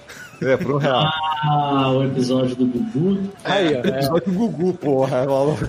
É, 0.43 0.57
por 0.57 0.73
um 0.74 0.78
real. 0.78 1.05
Ah, 1.43 1.91
o 1.91 2.05
episódio 2.05 2.57
do 2.57 2.65
Gugu. 2.66 3.31
Aí, 3.45 3.74
ó. 3.74 3.87
É. 3.87 3.89
Episódio 3.89 4.32
do 4.32 4.39
Gugu, 4.39 4.74
porra, 4.74 5.19
é 5.19 5.27
maluco. 5.27 5.69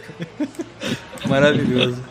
Maravilhoso. 1.28 2.02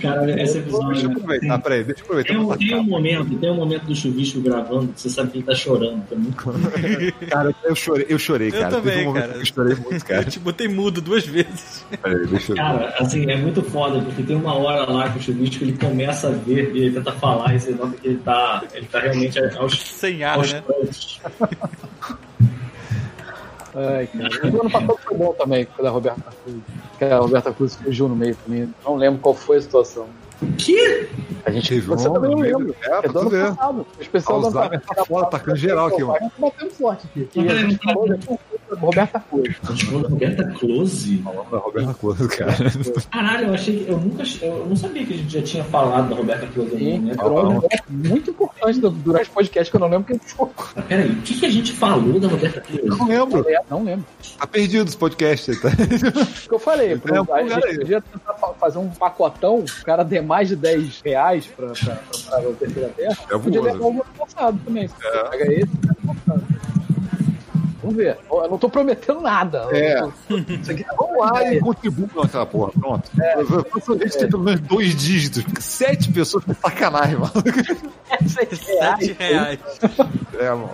Cara, 0.00 0.30
esse 0.42 0.54
Deixa 0.54 0.58
eu 0.58 0.62
episódio. 0.62 1.10
aproveitar, 1.10 1.58
peraí, 1.58 1.84
deixa 1.84 2.00
eu 2.00 2.04
aproveitar. 2.04 2.32
Tem 2.32 2.38
um, 2.38 2.56
tem 2.56 2.76
um 2.76 2.84
momento, 2.84 3.38
tem 3.38 3.50
um 3.50 3.54
momento 3.54 3.84
do 3.84 3.94
chuvisco 3.94 4.40
gravando 4.40 4.92
que 4.92 5.00
você 5.00 5.10
sabe 5.10 5.30
que 5.30 5.38
ele 5.38 5.44
tá 5.44 5.54
chorando. 5.54 6.02
É 6.10 6.14
muito... 6.14 6.36
Cara, 7.28 7.54
eu 7.64 7.74
chorei, 7.74 8.06
eu 8.08 8.18
chorei, 8.18 8.48
Eu 8.48 8.52
cara. 8.52 8.76
Teve 8.76 8.90
também, 8.90 9.02
um 9.02 9.06
momento 9.06 9.22
cara. 9.22 9.32
que 9.34 9.40
eu 9.40 9.46
chorei 9.46 9.74
muito, 9.76 10.04
cara. 10.04 10.22
Eu 10.22 10.30
te 10.30 10.38
botei 10.38 10.68
mudo 10.68 11.00
duas 11.00 11.26
vezes. 11.26 11.84
Peraí, 12.02 12.26
deixa 12.26 12.52
eu 12.52 12.56
Cara, 12.56 12.94
assim, 12.98 13.30
é 13.30 13.36
muito 13.36 13.62
foda, 13.62 14.00
porque 14.00 14.22
tem 14.22 14.36
uma 14.36 14.54
hora 14.54 14.90
lá 14.90 15.08
que 15.10 15.18
o 15.18 15.22
chuvisco 15.22 15.64
ele 15.64 15.76
começa 15.76 16.28
a 16.28 16.32
ver 16.32 16.74
e 16.74 16.84
ele 16.84 16.94
tenta 16.94 17.12
falar 17.12 17.54
e 17.54 17.60
você 17.60 17.72
nota 17.72 17.96
que 17.96 18.08
ele 18.08 18.18
tá, 18.18 18.62
ele 18.74 18.86
tá 18.86 19.00
realmente 19.00 19.38
aos, 19.56 19.78
Sem 19.78 20.22
ar, 20.24 20.36
aos 20.36 20.52
né? 20.52 20.62
Ai, 23.76 24.06
cara. 24.06 24.28
O 24.56 24.60
ano 24.60 24.70
passado 24.70 24.98
foi 25.04 25.16
bom 25.16 25.32
também, 25.34 25.66
quando 25.66 25.86
a 25.86 25.90
Roberta 25.90 26.22
Cruz. 26.42 26.56
Que 26.98 27.04
a 27.04 27.18
Roberta 27.18 27.52
Cruz 27.52 27.76
fugiu 27.76 28.08
no 28.08 28.16
meio 28.16 28.34
também. 28.44 28.74
Não 28.84 28.96
lembro 28.96 29.20
qual 29.20 29.34
foi 29.34 29.58
a 29.58 29.62
situação. 29.62 30.06
Que? 30.58 31.08
A 31.44 31.50
gente. 31.50 31.68
Teve 31.68 31.80
você 31.86 32.08
um 32.08 32.12
também 32.14 32.30
não 32.30 32.38
lembra. 32.38 32.74
é, 32.84 33.06
É 33.06 33.08
do 33.08 33.18
ano 33.18 33.30
ver. 33.30 33.46
passado. 33.54 33.86
O 33.98 34.02
especial 34.02 34.44
Alzheimer 34.44 34.80
tá 34.82 35.04
foda, 35.04 35.26
tacando 35.28 35.56
geral 35.56 35.86
aqui, 35.88 36.02
mano. 36.04 36.18
Tá 36.18 36.30
batendo 36.38 36.70
forte 36.72 37.06
aqui. 37.06 37.28
E 37.34 37.48
a 37.48 37.54
gente 37.54 37.78
falou 37.84 38.08
da 38.08 38.18
Roberta. 38.74 39.22
A 39.32 39.72
gente 39.72 39.86
falou 39.86 40.02
da 40.02 40.08
Roberta 40.08 40.44
Close? 40.58 41.18
Falando 41.18 41.50
da 41.50 41.58
Roberta 41.58 41.94
Close, 41.94 42.28
cara. 42.28 42.52
Caralho, 43.12 43.46
eu 43.48 43.54
achei 43.54 43.84
que. 43.84 43.90
Eu 43.90 43.98
nunca. 43.98 44.22
Eu 44.42 44.66
não 44.68 44.76
sabia 44.76 45.06
que 45.06 45.14
a 45.14 45.16
gente 45.16 45.32
já 45.32 45.42
tinha 45.42 45.64
falado 45.64 46.08
da 46.10 46.16
Roberta 46.16 46.46
Close 46.48 46.70
momento. 46.74 47.16
foi 47.20 47.30
um 47.30 47.48
negócio 47.48 47.84
muito 47.88 48.30
importante 48.30 48.80
durante 48.80 49.30
o 49.30 49.32
podcast 49.32 49.70
que 49.70 49.76
eu 49.76 49.80
não 49.80 49.88
lembro 49.88 50.04
quem 50.06 50.18
foi. 50.18 50.48
Mas 50.74 50.84
peraí, 50.86 51.10
o 51.10 51.22
que, 51.22 51.34
que 51.38 51.46
a 51.46 51.50
gente 51.50 51.72
falou 51.72 52.18
da 52.18 52.28
Roberta 52.28 52.62
Eu 52.72 52.78
Close? 52.86 52.98
não 52.98 53.06
lembro. 53.08 53.46
Não 53.70 53.84
lembro. 53.84 54.04
Tá 54.38 54.46
perdido 54.46 54.88
esse 54.88 54.96
podcast 54.96 55.50
aí, 55.50 55.56
tá? 55.60 55.68
O 56.46 56.48
que 56.48 56.54
eu 56.54 56.58
falei, 56.58 56.96
pro, 56.96 57.14
É, 57.14 57.18
a 57.18 57.24
pô, 57.24 57.36
gente 57.48 57.78
podia 57.78 58.00
tentar 58.00 58.34
fa- 58.34 58.54
fazer 58.54 58.78
um 58.78 58.88
pacotão, 58.88 59.58
o 59.60 59.84
cara 59.84 60.04
der 60.04 60.22
mais 60.22 60.48
de 60.48 60.56
10 60.56 61.00
reais 61.04 61.46
pra, 61.46 61.68
pra, 61.68 61.94
pra, 61.96 62.38
pra 62.40 62.48
o 62.48 62.54
terceira 62.54 62.88
terra, 62.90 63.16
É 63.30 63.38
podia 63.38 63.60
levar 63.62 63.84
o 63.84 63.90
ano 63.90 64.04
passado 64.18 64.60
também. 64.64 64.86
Se 64.88 64.94
você 64.94 65.28
pega 65.30 65.52
esse, 65.52 65.66
pega 65.76 65.96
o 66.06 66.10
ano 66.10 66.20
passado. 66.24 66.46
Vamos 67.86 67.96
ver. 67.96 68.18
Eu 68.28 68.50
não 68.50 68.58
tô 68.58 68.68
prometendo 68.68 69.20
nada. 69.20 69.68
É. 69.70 70.00
Isso 70.60 70.72
aqui 70.72 70.84
Vamos 70.96 71.18
lá 71.18 71.52
e 71.54 71.60
contribua 71.60 72.24
naquela 72.24 72.46
porra, 72.46 72.72
pronto. 72.72 73.10
Eu 73.16 73.64
faço 73.64 73.92
a 73.92 73.96
gente 73.96 74.18
ter 74.18 74.28
pelo 74.28 74.42
menos 74.42 74.60
dois 74.62 74.96
dígitos, 74.96 75.44
porque 75.44 75.60
sete 75.60 76.10
pessoas 76.10 76.42
é 76.50 76.54
sacanagem, 76.54 77.16
mano. 77.16 77.32
é 78.10 78.28
6 78.28 78.60
reais. 78.66 79.06
Sete 79.06 79.16
reais. 79.18 79.60
É, 80.36 80.50
mano. 80.50 80.70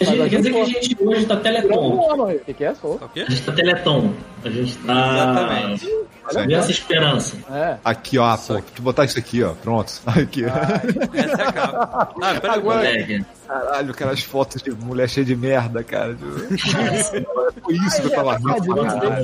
Gente, 0.00 0.30
quer 0.30 0.36
dizer 0.36 0.52
que 0.52 0.60
a 0.60 0.64
gente 0.64 0.96
hoje 1.00 1.26
tá 1.26 1.36
Teleton. 1.36 1.96
Não, 1.96 2.16
não, 2.16 2.30
O 2.32 2.38
que, 2.40 2.54
que 2.54 2.64
é? 2.64 2.74
Sou. 2.74 2.94
O 2.96 3.08
quê? 3.08 3.20
A 3.20 3.30
gente 3.30 3.42
tá 3.42 3.52
Teleton. 3.52 4.12
A 4.44 4.50
gente 4.50 4.78
tá. 4.78 5.14
Exatamente. 5.14 6.54
Essa 6.54 6.70
esperança. 6.72 7.36
É. 7.52 7.76
Aqui, 7.84 8.18
ó, 8.18 8.36
pô, 8.36 8.60
tu 8.74 8.82
botar 8.82 9.04
isso 9.04 9.18
aqui, 9.18 9.44
ó, 9.44 9.52
pronto. 9.54 9.92
Aqui. 10.06 10.44
Essa 10.44 11.42
é 11.42 11.46
a 11.46 11.52
capa. 11.52 12.14
Ah, 12.20 12.40
pera 12.40 12.54
Agora-. 12.54 13.28
Caralho, 13.48 13.90
aquelas 13.92 14.22
fotos 14.22 14.62
de 14.62 14.70
mulher 14.72 15.08
cheia 15.08 15.24
de 15.24 15.34
merda, 15.34 15.82
cara. 15.82 16.14
Foi 17.64 17.74
isso 17.74 18.00
que 18.02 18.06
eu 18.08 18.10
tava 18.10 18.38
tá 18.38 19.20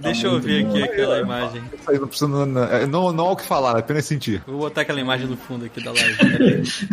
Deixa 0.00 0.26
eu 0.26 0.38
ver 0.40 0.66
aqui 0.66 0.82
aquela 0.82 1.18
imagem. 1.20 1.62
Isso 1.80 1.92
não 2.00 2.06
precisa. 2.08 2.28
Não, 2.28 2.46
não, 2.86 3.12
não 3.12 3.26
há 3.28 3.32
o 3.32 3.36
que 3.36 3.44
falar, 3.44 3.76
é 3.76 3.80
apenas 3.80 4.04
sentir. 4.04 4.42
Vou 4.46 4.58
botar 4.58 4.82
aquela 4.82 5.00
imagem 5.00 5.26
no 5.26 5.36
fundo 5.36 5.64
aqui 5.64 5.82
da 5.82 5.90
live. 5.92 6.16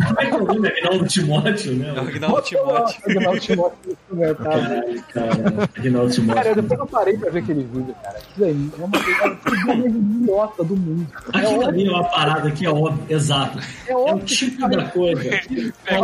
Como 0.06 0.20
é 0.20 0.26
que 0.26 0.32
é 0.32 0.36
o 0.36 0.44
nome? 0.46 0.68
Aguinaldo 0.68 1.06
Timóteo, 1.06 1.70
É 1.72 1.74
o 1.74 1.78
né? 1.78 2.00
Aguinaldo 2.00 2.42
Timóteo. 2.42 3.00
Aguinaldo 3.06 3.40
Timóteo 3.40 3.98
comentário. 4.08 4.36
Caralho, 4.66 5.02
cara. 5.12 5.70
Aguinaldo 5.78 6.08
Cara, 6.08 6.14
Timóteo. 6.14 6.54
depois 6.54 6.80
eu 6.80 6.86
parei 6.86 7.16
pra 7.18 7.30
ver 7.30 7.38
aquele 7.40 7.62
vídeo, 7.64 7.94
cara. 8.02 8.18
Aquilo 8.18 8.46
aí 8.46 8.70
é 8.72 8.84
uma 8.84 8.90
coisa 9.02 9.76
mais 9.76 9.94
idiota 9.94 10.64
do 10.64 10.76
mundo. 10.76 11.06
É 11.34 11.38
Aquilo 11.38 11.66
ali 11.68 11.86
é 11.86 11.90
uma 11.90 12.04
parada 12.04 12.50
que 12.50 12.66
é 12.66 12.70
óbvio, 12.70 13.04
exato. 13.08 13.58
é 13.86 13.92
É 13.92 13.96
o 13.96 14.00
óbvio 14.00 14.24
que 14.26 14.34
tipo 14.34 14.68
da 14.68 14.84
coisa. 14.84 15.30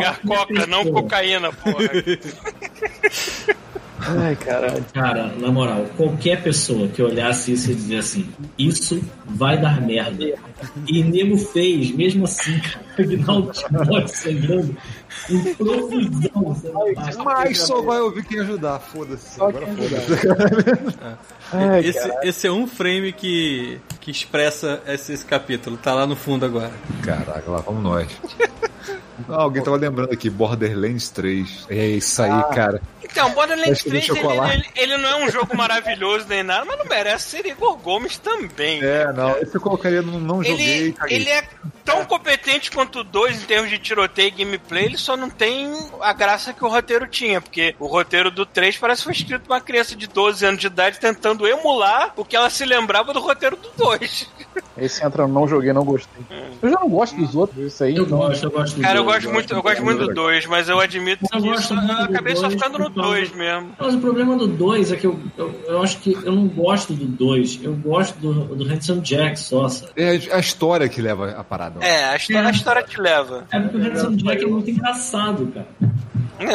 Pegar 0.02 0.20
coca, 0.26 0.66
não 0.66 0.84
cocaína, 0.84 1.52
porra. 1.52 1.88
Ai, 4.04 4.34
caralho. 4.34 4.84
Cara, 4.92 5.28
na 5.38 5.50
moral, 5.50 5.86
qualquer 5.96 6.42
pessoa 6.42 6.88
que 6.88 7.00
olhasse 7.00 7.52
isso 7.52 7.70
e 7.70 7.74
dizer 7.74 7.98
assim, 7.98 8.28
isso 8.58 9.00
vai 9.24 9.56
dar 9.56 9.80
merda. 9.80 10.34
E 10.88 11.04
nego 11.04 11.38
fez, 11.38 11.92
mesmo 11.92 12.24
assim, 12.24 12.58
cara, 12.58 12.84
Aguinaldo 12.98 13.52
Timóteo 13.52 14.08
sangrando 14.08 14.76
em 15.30 15.54
profusão. 15.54 16.56
Mas 17.24 17.58
só 17.58 17.80
vai 17.82 18.00
ouvir 18.00 18.24
quem 18.24 18.40
ajudar, 18.40 18.80
foda-se. 18.80 19.40
Agora 19.40 19.66
foda-se. 19.68 20.88
Ai, 21.52 21.84
Esse, 21.84 22.10
esse 22.22 22.46
é 22.46 22.50
um 22.50 22.66
frame 22.66 23.12
que, 23.12 23.78
que 24.00 24.10
expressa 24.10 24.82
esse, 24.86 25.12
esse 25.12 25.24
capítulo. 25.24 25.76
Tá 25.76 25.94
lá 25.94 26.06
no 26.06 26.16
fundo 26.16 26.44
agora. 26.44 26.72
Caraca, 27.04 27.48
lá 27.48 27.58
vamos 27.58 27.82
nós. 27.82 28.08
Ah, 29.28 29.42
alguém 29.42 29.62
tava 29.62 29.76
lembrando 29.76 30.12
aqui, 30.12 30.28
Borderlands 30.30 31.10
3. 31.10 31.66
É 31.68 31.86
isso 31.86 32.22
aí, 32.22 32.30
Ah. 32.30 32.42
cara. 32.44 32.80
Então, 33.12 33.30
Borderlands 33.32 33.84
3, 33.84 34.08
ele, 34.08 34.18
ele, 34.18 34.66
ele, 34.74 34.96
não 34.96 35.08
é 35.08 35.24
um 35.24 35.30
jogo 35.30 35.54
maravilhoso 35.56 36.26
nem 36.28 36.42
nada, 36.42 36.64
mas 36.64 36.78
não 36.78 36.86
merece 36.86 37.28
ser 37.28 37.46
Igor 37.46 37.76
Gomes 37.76 38.16
também. 38.18 38.78
É, 38.78 39.06
né? 39.06 39.12
não, 39.12 39.38
esse 39.38 39.54
eu 39.54 39.60
colocaria 39.60 40.00
no 40.00 40.18
não 40.18 40.42
joguei. 40.42 40.92
Tá 40.92 41.04
ele, 41.06 41.14
ele 41.16 41.28
é 41.28 41.44
tão 41.84 42.00
é. 42.00 42.04
competente 42.04 42.70
quanto 42.70 43.00
o 43.00 43.04
2 43.04 43.42
em 43.42 43.46
termos 43.46 43.70
de 43.70 43.78
tiroteio 43.78 44.28
e 44.28 44.30
gameplay, 44.30 44.86
ele 44.86 44.98
só 44.98 45.16
não 45.16 45.28
tem 45.28 45.72
a 46.00 46.12
graça 46.12 46.52
que 46.52 46.64
o 46.64 46.68
roteiro 46.68 47.06
tinha, 47.06 47.40
porque 47.40 47.74
o 47.78 47.86
roteiro 47.86 48.30
do 48.30 48.46
3 48.46 48.76
parece 48.78 49.00
que 49.00 49.04
foi 49.04 49.12
escrito 49.14 49.46
uma 49.46 49.60
criança 49.60 49.94
de 49.94 50.06
12 50.06 50.44
anos 50.46 50.60
de 50.60 50.66
idade 50.66 50.98
tentando 50.98 51.46
emular 51.46 52.12
o 52.16 52.24
que 52.24 52.36
ela 52.36 52.48
se 52.50 52.64
lembrava 52.64 53.12
do 53.12 53.20
roteiro 53.20 53.56
do 53.56 53.70
2. 53.76 54.28
Esse 54.76 55.04
entra 55.04 55.26
não 55.26 55.46
joguei, 55.46 55.72
não 55.72 55.84
gostei. 55.84 56.22
Eu 56.62 56.70
já 56.70 56.80
não 56.80 56.88
gosto 56.88 57.16
dos 57.16 57.34
outros, 57.34 57.72
isso 57.72 57.84
aí. 57.84 57.96
Eu 57.96 58.04
então... 58.04 58.18
gosto, 58.18 58.44
eu 58.44 58.50
gosto. 58.50 58.80
Cara, 58.80 58.98
eu 58.98 59.04
gosto 59.04 59.30
muito, 59.30 59.52
eu 59.52 59.62
gosto 59.62 59.82
muito 59.82 60.06
do 60.06 60.14
2, 60.14 60.46
mas 60.46 60.68
eu 60.68 60.80
admito 60.80 61.24
eu 61.32 61.42
que 61.42 61.48
isso, 61.50 61.74
eu 61.74 62.04
acabei 62.04 62.36
só 62.36 62.48
ficando 62.48 62.78
no 62.78 62.88
2 62.88 63.01
mesmo. 63.34 63.74
Mas 63.78 63.94
o 63.94 64.00
problema 64.00 64.36
do 64.36 64.46
dois 64.46 64.92
é 64.92 64.96
que 64.96 65.06
eu, 65.06 65.18
eu, 65.36 65.62
eu, 65.66 65.82
acho 65.82 65.98
que 65.98 66.12
eu 66.12 66.32
não 66.32 66.46
gosto 66.46 66.92
do 66.92 67.04
dois. 67.04 67.58
Eu 67.62 67.74
gosto 67.74 68.18
do, 68.18 68.54
do 68.54 68.64
Handsome 68.64 69.00
Jack 69.00 69.38
só, 69.38 69.68
sabe? 69.68 69.92
É 69.96 70.10
a 70.32 70.38
história 70.38 70.88
que 70.88 71.00
leva 71.00 71.30
a 71.30 71.44
parada. 71.44 71.84
É, 71.84 72.04
a 72.04 72.16
história, 72.16 72.46
é. 72.46 72.48
A 72.48 72.50
história 72.50 72.82
te 72.82 73.00
leva. 73.00 73.46
É 73.50 73.60
porque 73.60 73.76
o 73.76 73.80
Handsome 73.80 74.16
Jack 74.16 74.44
é 74.44 74.46
muito 74.46 74.70
engraçado, 74.70 75.46
cara. 75.52 75.66
É, 76.38 76.54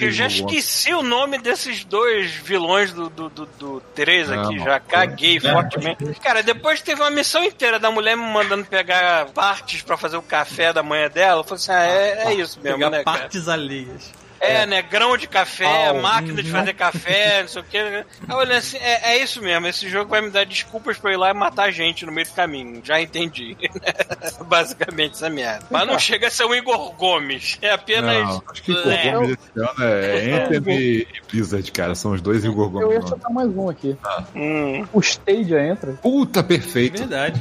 eu, 0.00 0.10
já 0.10 0.26
esqueci 0.26 0.92
o 0.92 1.02
nome 1.02 1.38
desses 1.38 1.84
dois 1.84 2.32
vilões 2.32 2.92
do, 2.92 3.08
do, 3.08 3.28
do, 3.28 3.46
do 3.58 3.82
3 3.94 4.30
aqui, 4.30 4.56
não, 4.56 4.64
já 4.64 4.80
caguei 4.80 5.36
é, 5.36 5.40
fortemente. 5.40 6.04
Cara, 6.20 6.42
depois 6.42 6.80
teve 6.80 7.00
uma 7.00 7.10
missão 7.10 7.44
inteira 7.44 7.78
da 7.78 7.90
mulher 7.90 8.16
me 8.16 8.24
mandando 8.24 8.64
pegar 8.64 9.26
partes 9.26 9.82
para 9.82 9.96
fazer 9.96 10.16
o 10.16 10.22
café 10.22 10.72
da 10.72 10.82
manhã 10.82 11.08
dela. 11.08 11.40
Eu 11.40 11.44
falei 11.44 11.56
assim: 11.56 11.72
ah, 11.72 11.84
é, 11.84 12.24
é 12.26 12.34
isso 12.34 12.60
mesmo, 12.60 12.78
pegar 12.78 12.90
né? 12.90 13.02
Partes 13.02 13.44
cara? 13.44 13.60
alheias. 13.60 14.12
É, 14.40 14.66
né? 14.66 14.82
Grão 14.82 15.16
de 15.16 15.26
café, 15.26 15.64
Pau. 15.64 16.00
máquina 16.00 16.42
de 16.42 16.50
fazer 16.50 16.74
café, 16.74 17.42
não 17.42 17.48
sei 17.48 17.62
o 17.62 17.64
quê. 17.64 17.78
Aí 17.78 18.04
eu 18.28 18.36
olhei 18.36 18.56
assim, 18.56 18.76
é, 18.78 19.12
é 19.14 19.22
isso 19.22 19.40
mesmo, 19.42 19.66
esse 19.66 19.88
jogo 19.88 20.10
vai 20.10 20.20
me 20.20 20.30
dar 20.30 20.44
desculpas 20.44 20.98
pra 20.98 21.10
eu 21.10 21.14
ir 21.14 21.16
lá 21.18 21.30
e 21.30 21.34
matar 21.34 21.70
gente 21.70 22.04
no 22.04 22.12
meio 22.12 22.26
do 22.26 22.32
caminho. 22.32 22.80
Já 22.84 23.00
entendi. 23.00 23.56
Basicamente 24.46 25.12
essa 25.14 25.30
merda. 25.30 25.66
Mas 25.70 25.86
não 25.86 25.98
chega 25.98 26.26
a 26.28 26.30
ser 26.30 26.44
o 26.44 26.54
Igor 26.54 26.92
Gomes. 26.94 27.58
É 27.62 27.70
apenas. 27.72 28.28
Não, 28.28 28.42
acho 28.50 28.62
que 28.62 28.72
Igor 28.72 28.86
leve. 28.86 29.10
Gomes 29.12 29.36
esse 29.46 29.60
ano 29.60 29.84
é 29.84 30.32
Anthem 30.32 30.74
e 30.78 31.06
Blizzard, 31.30 31.72
cara. 31.72 31.94
São 31.94 32.12
os 32.12 32.20
dois 32.20 32.44
Igor 32.44 32.70
Eu 32.80 32.92
ia 32.92 32.98
Gomes. 32.98 33.10
chutar 33.10 33.30
mais 33.30 33.48
um 33.56 33.68
aqui. 33.68 33.96
Hum. 34.34 34.86
O 34.92 35.00
Stadia 35.00 35.66
entra. 35.66 35.92
Puta, 35.94 36.42
perfeito. 36.42 36.98
Verdade. 36.98 37.40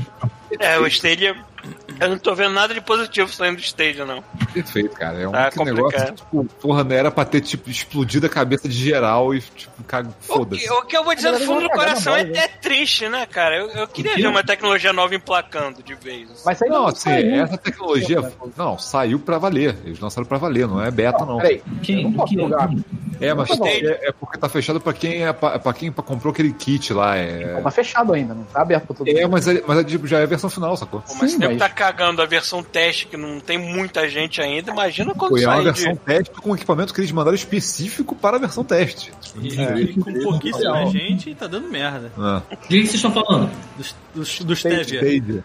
É, 0.59 0.77
o 0.79 0.87
Stadia. 0.87 1.35
Eu 1.99 2.09
não 2.09 2.17
tô 2.19 2.35
vendo 2.35 2.53
nada 2.53 2.73
de 2.75 2.81
positivo 2.81 3.31
saindo 3.33 3.55
do 3.55 3.61
Stadia, 3.61 4.05
não. 4.05 4.23
Perfeito, 4.53 4.91
cara. 4.91 5.17
É 5.19 5.27
um 5.27 5.31
Tá 5.31 5.49
que 5.49 5.63
negócio, 5.63 5.83
complicado. 5.85 6.15
tipo, 6.15 6.45
porra, 6.61 6.83
não 6.83 6.95
era 6.95 7.09
pra 7.09 7.25
ter, 7.25 7.41
tipo, 7.41 7.69
explodido 7.71 8.27
a 8.27 8.29
cabeça 8.29 8.69
de 8.69 8.75
geral 8.75 9.33
e, 9.33 9.41
tipo, 9.41 9.83
caga, 9.85 10.09
O 10.09 10.13
foda-se. 10.23 10.61
que, 10.63 10.71
o 10.71 10.81
que 10.83 10.95
eu 10.95 11.03
vou 11.03 11.15
dizer 11.15 11.31
no 11.31 11.37
Agora 11.37 11.47
fundo 11.51 11.61
do 11.63 11.69
coração 11.71 12.15
é, 12.15 12.23
bola, 12.23 12.35
né? 12.37 12.43
é 12.43 12.47
triste, 12.49 13.09
né, 13.09 13.25
cara? 13.25 13.57
Eu, 13.57 13.69
eu 13.69 13.87
queria 13.87 14.13
O 14.13 14.15
ver 14.17 14.27
uma 14.27 14.43
tecnologia 14.43 14.93
nova 14.93 15.15
emplacando 15.15 15.81
de 15.81 15.95
vez. 15.95 16.29
assim. 16.29 16.41
Mas 16.45 16.61
aí 16.61 16.69
Não, 16.69 16.81
não 16.81 16.87
assim, 16.87 17.09
saiu. 17.09 17.43
essa 17.43 17.57
tecnologia. 17.57 18.31
Não, 18.55 18.77
saiu 18.77 19.19
pra 19.19 19.37
valer. 19.39 19.75
Eles 19.85 19.99
lançaram 19.99 20.27
pra 20.27 20.37
valer, 20.37 20.67
não 20.67 20.79
é 20.83 20.91
beta, 20.91 21.25
não. 21.25 21.37
Peraí, 21.37 21.63
Quem? 21.81 22.03
não 22.03 22.13
posso 22.13 22.35
Quem? 22.35 22.43
jogar. 22.43 22.69
É, 23.21 23.33
mas 23.33 23.47
Tá 23.47 23.55
bom. 23.55 23.65
é, 23.65 23.77
é 23.79 24.11
porque 24.11 24.37
tá 24.37 24.49
fechado 24.49 24.79
pra 24.81 24.91
quem, 24.93 25.25
é, 25.25 25.31
pra, 25.33 25.57
pra 25.57 25.73
quem 25.73 25.89
comprou 25.91 26.31
aquele 26.31 26.51
kit 26.51 26.93
lá. 26.93 27.15
É, 27.15 27.61
Tá 27.63 27.71
fechado 27.71 28.13
ainda, 28.13 28.33
não 28.35 28.43
tá 28.43 28.61
aberto 28.61 28.87
pra 28.87 28.95
todo 28.97 29.07
é 29.09 29.21
mundo. 29.21 29.31
mas, 29.31 29.47
é, 29.47 29.63
mas 29.65 29.79
é, 29.79 29.83
tipo, 29.85 30.05
já 30.05 30.19
é 30.19 30.27
versão 30.35 30.49
final, 30.49 30.75
sacou? 30.77 31.01
Pô, 31.01 31.13
mas 31.15 31.31
Sim, 31.31 31.35
se 31.35 31.39
deve 31.39 31.53
mas- 31.55 31.59
tá 31.63 31.69
cagando 31.69 32.21
a 32.21 32.25
versão 32.25 32.61
teste, 32.63 33.07
que 33.07 33.17
não 33.17 33.39
tem 33.39 33.57
muita 33.57 34.07
gente 34.09 34.41
ainda, 34.41 34.71
imagina 34.71 35.13
quando 35.13 35.31
Foi 35.31 35.43
é 35.43 35.47
uma 35.47 35.55
sair 35.55 35.63
versão 35.65 35.93
de... 35.93 35.99
teste 35.99 36.31
com 36.41 36.55
equipamento 36.55 36.93
que 36.93 36.99
eles 37.01 37.11
mandaram 37.11 37.35
específico 37.35 38.15
para 38.15 38.37
a 38.37 38.39
versão 38.39 38.63
teste. 38.63 39.11
E, 39.41 39.59
É. 39.59 39.79
e 39.79 39.93
com 39.99 40.13
pouquíssima 40.13 40.85
gente 40.87 41.33
tá 41.35 41.47
dando 41.47 41.67
merda. 41.69 42.11
Ah, 42.17 42.41
De 42.49 42.55
quem 42.67 42.81
vocês 42.85 42.95
estão 42.95 43.11
falando? 43.11 43.49
Dos, 43.77 43.95
dos, 44.13 44.39
dos 44.39 44.59
Stadia. 44.59 45.01
Stadia. 45.01 45.43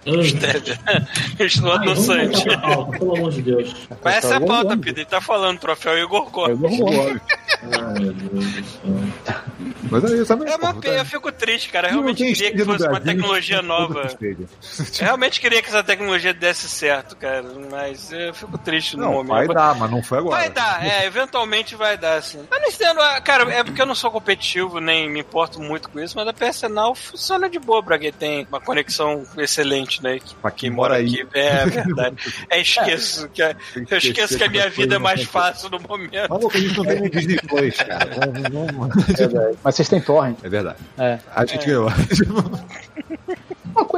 Estou 1.39 1.73
adoçante. 1.73 2.45
pelo 2.99 3.17
amor 3.17 3.31
de 3.33 3.43
Deus. 3.43 3.75
Mas 4.03 4.17
essa 4.17 4.35
é 4.35 4.37
a 4.37 4.41
Tá 4.41 4.47
pauta. 4.47 4.77
Pedro. 4.77 4.91
Ele 5.01 5.05
tá 5.05 5.21
falando 5.21 5.59
troféu 5.59 5.99
Igor 5.99 6.31
Gomes. 6.31 6.61
não 6.61 6.71
vou. 6.71 6.91
Ai, 7.63 8.01
meu 8.01 8.13
Deus 8.13 8.45
do 8.47 8.63
céu. 8.63 8.95
Mas 9.91 10.05
aí 10.05 10.25
também. 10.25 10.53
É 10.53 10.57
uma 10.57 10.75
pena, 10.75 10.95
tá- 10.97 11.01
eu 11.01 11.05
fico 11.05 11.33
triste, 11.33 11.69
cara. 11.71 11.89
Eu 11.89 11.95
realmente 11.95 12.19
queria 12.25 12.53
que 12.53 12.65
fosse 12.65 12.87
uma 12.87 13.01
tecnologia 13.01 13.61
nova. 13.63 14.09
Eu 15.01 15.05
realmente 15.07 15.41
queria 15.41 15.63
que 15.63 15.69
essa 15.69 15.83
tecnologia 15.83 16.33
desse 16.33 16.69
certo, 16.69 17.17
cara. 17.17 17.45
Mas 17.71 18.13
eu 18.13 18.33
fico 18.35 18.57
triste 18.59 18.97
no 18.97 19.05
Não, 19.05 19.13
momento. 19.13 19.47
vai 19.47 19.49
dar, 19.49 19.75
mas 19.75 19.91
não 19.91 20.03
foi 20.03 20.19
agora. 20.19 20.37
Vai 20.37 20.51
dar, 20.51 20.87
é, 20.87 21.05
eventualmente 21.07 21.75
vai 21.75 21.97
dar, 21.97 22.15
assim. 22.17 22.39
Eu 22.51 22.61
não 22.61 22.69
entendo, 22.69 23.01
ah, 23.01 23.21
cara, 23.21 23.51
é 23.53 23.65
porque 23.65 23.81
eu 23.81 23.87
não 23.87 23.95
sou 23.95 24.11
competitivo, 24.11 24.81
nem 24.81 25.09
me 25.09 25.21
importo 25.21 25.61
muito 25.61 25.89
com 25.91 26.01
isso, 26.01 26.17
mas 26.17 26.27
a 26.29 26.33
PS 26.33 26.63
Now 26.71 26.95
funciona 26.95 27.49
de 27.49 27.59
boa 27.59 27.83
pra 27.83 27.99
quem 27.99 28.13
tem 28.13 28.47
uma 28.49 28.61
conexão 28.61 29.25
excelente, 29.37 30.03
né? 30.03 30.19
Pra 30.41 30.51
Quem 30.51 30.71
mora 30.71 30.99
aqui, 30.99 31.27
é, 31.35 31.47
é 31.47 31.67
verdade. 31.67 32.17
É, 32.49 32.61
esqueço 32.61 33.29
que, 33.29 33.43
que 33.85 33.95
eu 33.95 33.99
esqueço 33.99 34.37
que 34.37 34.45
a 34.45 34.49
minha 34.49 34.69
vida 34.71 34.97
é 34.97 34.99
mais 34.99 35.21
não 35.21 35.27
fácil 35.27 35.71
no 35.71 35.81
momento. 35.81 36.29
Maluco, 36.29 36.57
a 36.57 36.61
gente 36.61 36.77
não 36.77 36.85
tem 36.85 37.01
nem 37.01 37.11
Disney 37.11 37.39
Plus, 37.49 37.77
cara. 37.77 38.09
Vamos, 38.17 38.77
vamos. 38.77 39.21
É. 39.21 39.57
Mas 39.63 39.75
vocês 39.75 39.89
têm 39.89 40.01
torrent. 40.01 40.37
É 40.43 40.49
verdade. 40.49 40.79
É. 40.99 41.19
A 41.35 41.45
gente 41.45 41.67
ganhou. 41.67 41.89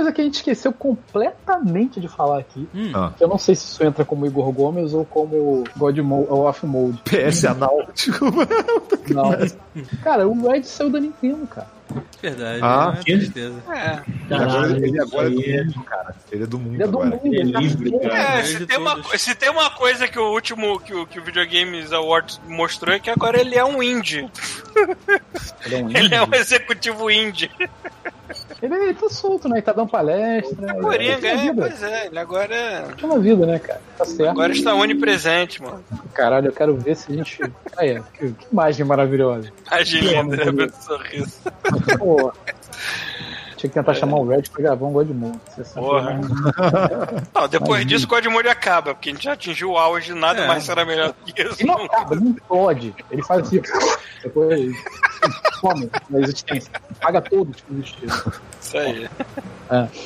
Coisa 0.03 0.13
que 0.13 0.21
a 0.21 0.25
gente 0.25 0.35
esqueceu 0.35 0.73
completamente 0.73 2.01
de 2.01 2.09
falar 2.09 2.39
aqui, 2.41 2.69
Hum. 2.75 2.91
Ah. 2.93 3.13
que 3.17 3.23
eu 3.23 3.29
não 3.29 3.39
sei 3.39 3.55
se 3.55 3.65
isso 3.67 3.85
entra 3.85 4.05
como 4.05 4.27
Igor 4.27 4.51
Gomes 4.51 4.93
ou 4.93 5.05
como 5.05 5.63
God 5.77 5.97
Mode, 5.99 6.27
ou 6.29 6.41
Off 6.41 6.67
Mode. 6.67 6.99
PS 7.05 7.45
anal. 7.45 7.87
Desculpa. 7.95 8.49
Não. 9.11 9.31
cara, 10.03 10.27
o 10.27 10.49
Red 10.49 10.65
saiu 10.65 10.91
da 10.91 10.99
Nintendo, 10.99 11.47
cara. 11.47 11.69
Verdade, 12.23 12.61
Ah, 12.63 12.83
é 12.85 12.87
uma 12.89 12.97
tristeza. 13.05 13.55
É, 13.71 14.35
Agora, 14.35 14.77
ele 14.79 15.01
agora 15.01 15.27
é 15.27 15.31
do 15.31 15.41
aí 15.41 15.65
mundo, 15.65 15.83
cara. 15.85 16.15
Ele 16.33 16.43
é 16.43 16.47
do 16.47 16.59
mundo 16.59 16.75
Ele 16.75 16.83
é 16.83 16.87
do 16.87 16.99
agora. 17.03 17.11
mundo, 17.23 17.27
Ele 17.35 17.51
é 17.51 17.53
tá 17.53 17.61
livre, 17.61 17.91
fora. 17.91 18.09
cara. 18.09 18.39
é 18.39 18.43
se, 18.45 18.67
tem 18.67 18.79
uma, 18.79 19.19
se 19.19 19.35
tem 19.35 19.51
uma 19.51 19.71
coisa 19.71 20.09
que 20.09 20.19
o 20.19 20.33
último 20.33 20.81
que 20.81 20.95
o, 20.95 21.07
que 21.07 21.21
o 21.21 21.23
Video 21.25 21.47
Games 21.47 21.93
Awards 21.93 22.41
mostrou 22.49 22.95
é 22.95 22.99
que 22.99 23.11
agora 23.11 23.39
ele 23.41 23.55
é 23.57 23.65
um 23.65 23.83
indie. 23.83 24.29
Ele 25.67 25.75
é 25.75 25.85
um 25.85 25.91
Ele 25.95 26.15
é 26.15 26.23
um 26.23 26.27
indie. 26.27 26.37
executivo 26.39 27.11
indie. 27.11 27.51
Ele, 28.63 28.75
ele 28.77 28.95
tá 28.95 29.09
solto, 29.09 29.49
né? 29.49 29.57
Ele 29.57 29.63
tá 29.63 29.73
dando 29.73 29.91
palestra. 29.91 30.71
É 30.71 30.75
Coringa, 30.75 31.29
é, 31.29 31.37
vida. 31.37 31.63
pois 31.63 31.83
é. 31.83 32.07
Ele 32.07 32.19
agora, 32.19 32.55
é- 32.55 32.83
Tem 32.97 33.05
uma 33.11 33.19
vida, 33.19 33.45
né, 33.45 33.59
cara? 33.59 33.81
Tá 33.99 34.05
certo. 34.05 34.31
agora 34.31 34.53
está 34.53 34.73
onipresente, 34.75 35.61
mano. 35.61 35.83
Caralho, 36.15 36.47
eu 36.49 36.53
quero 36.53 36.77
ver 36.77 36.95
se 36.95 37.11
a 37.13 37.17
gente. 37.17 37.41
Aí, 37.77 38.01
que, 38.17 38.33
que 38.33 38.47
imagem 38.53 38.87
maravilhosa. 38.87 39.53
Imagina, 39.67 40.25
Pô, 40.25 40.53
né? 40.53 40.69
sorriso. 40.81 41.41
Pô. 41.99 42.33
Tinha 43.63 43.71
que 43.71 43.75
tentar 43.79 43.95
chamar 43.95 44.17
o 44.19 44.27
Red 44.27 44.43
pra 44.53 44.61
gravar 44.61 44.87
um 44.87 44.93
God 44.93 45.09
Mode. 45.11 45.39
Você 45.55 45.63
sabe 45.63 45.87
Porra. 45.87 46.15
né? 46.15 46.21
Não, 47.33 47.47
depois 47.47 47.71
Imagina. 47.71 47.85
disso 47.85 48.07
o 48.07 48.09
Godmode 48.09 48.49
acaba, 48.49 48.93
porque 48.93 49.11
a 49.11 49.13
gente 49.13 49.23
já 49.23 49.35
atingiu 49.35 49.71
o 49.71 49.79
auge, 49.79 50.13
nada 50.15 50.43
É. 50.43 50.49
mais 50.49 50.65
será 50.65 50.85
melhor 50.85 51.09
do 51.25 51.33
que 51.33 51.41
isso. 51.43 51.63
Ele 51.63 51.69
não 51.69 51.85
acaba, 51.85 52.15
ele 52.17 52.25
não 52.25 52.35
pode. 52.35 52.93
Ele 53.09 53.23
faz 53.23 53.43
assim. 53.47 53.63
Depois 54.21 54.51
ele 54.59 54.75
some 55.61 55.89
na 56.11 56.19
existência. 56.19 56.73
Paga 57.01 57.21
tudo, 57.21 57.53
tipo, 57.53 57.73
existir. 57.75 58.09
Isso 58.73 58.79
aí. 58.79 59.09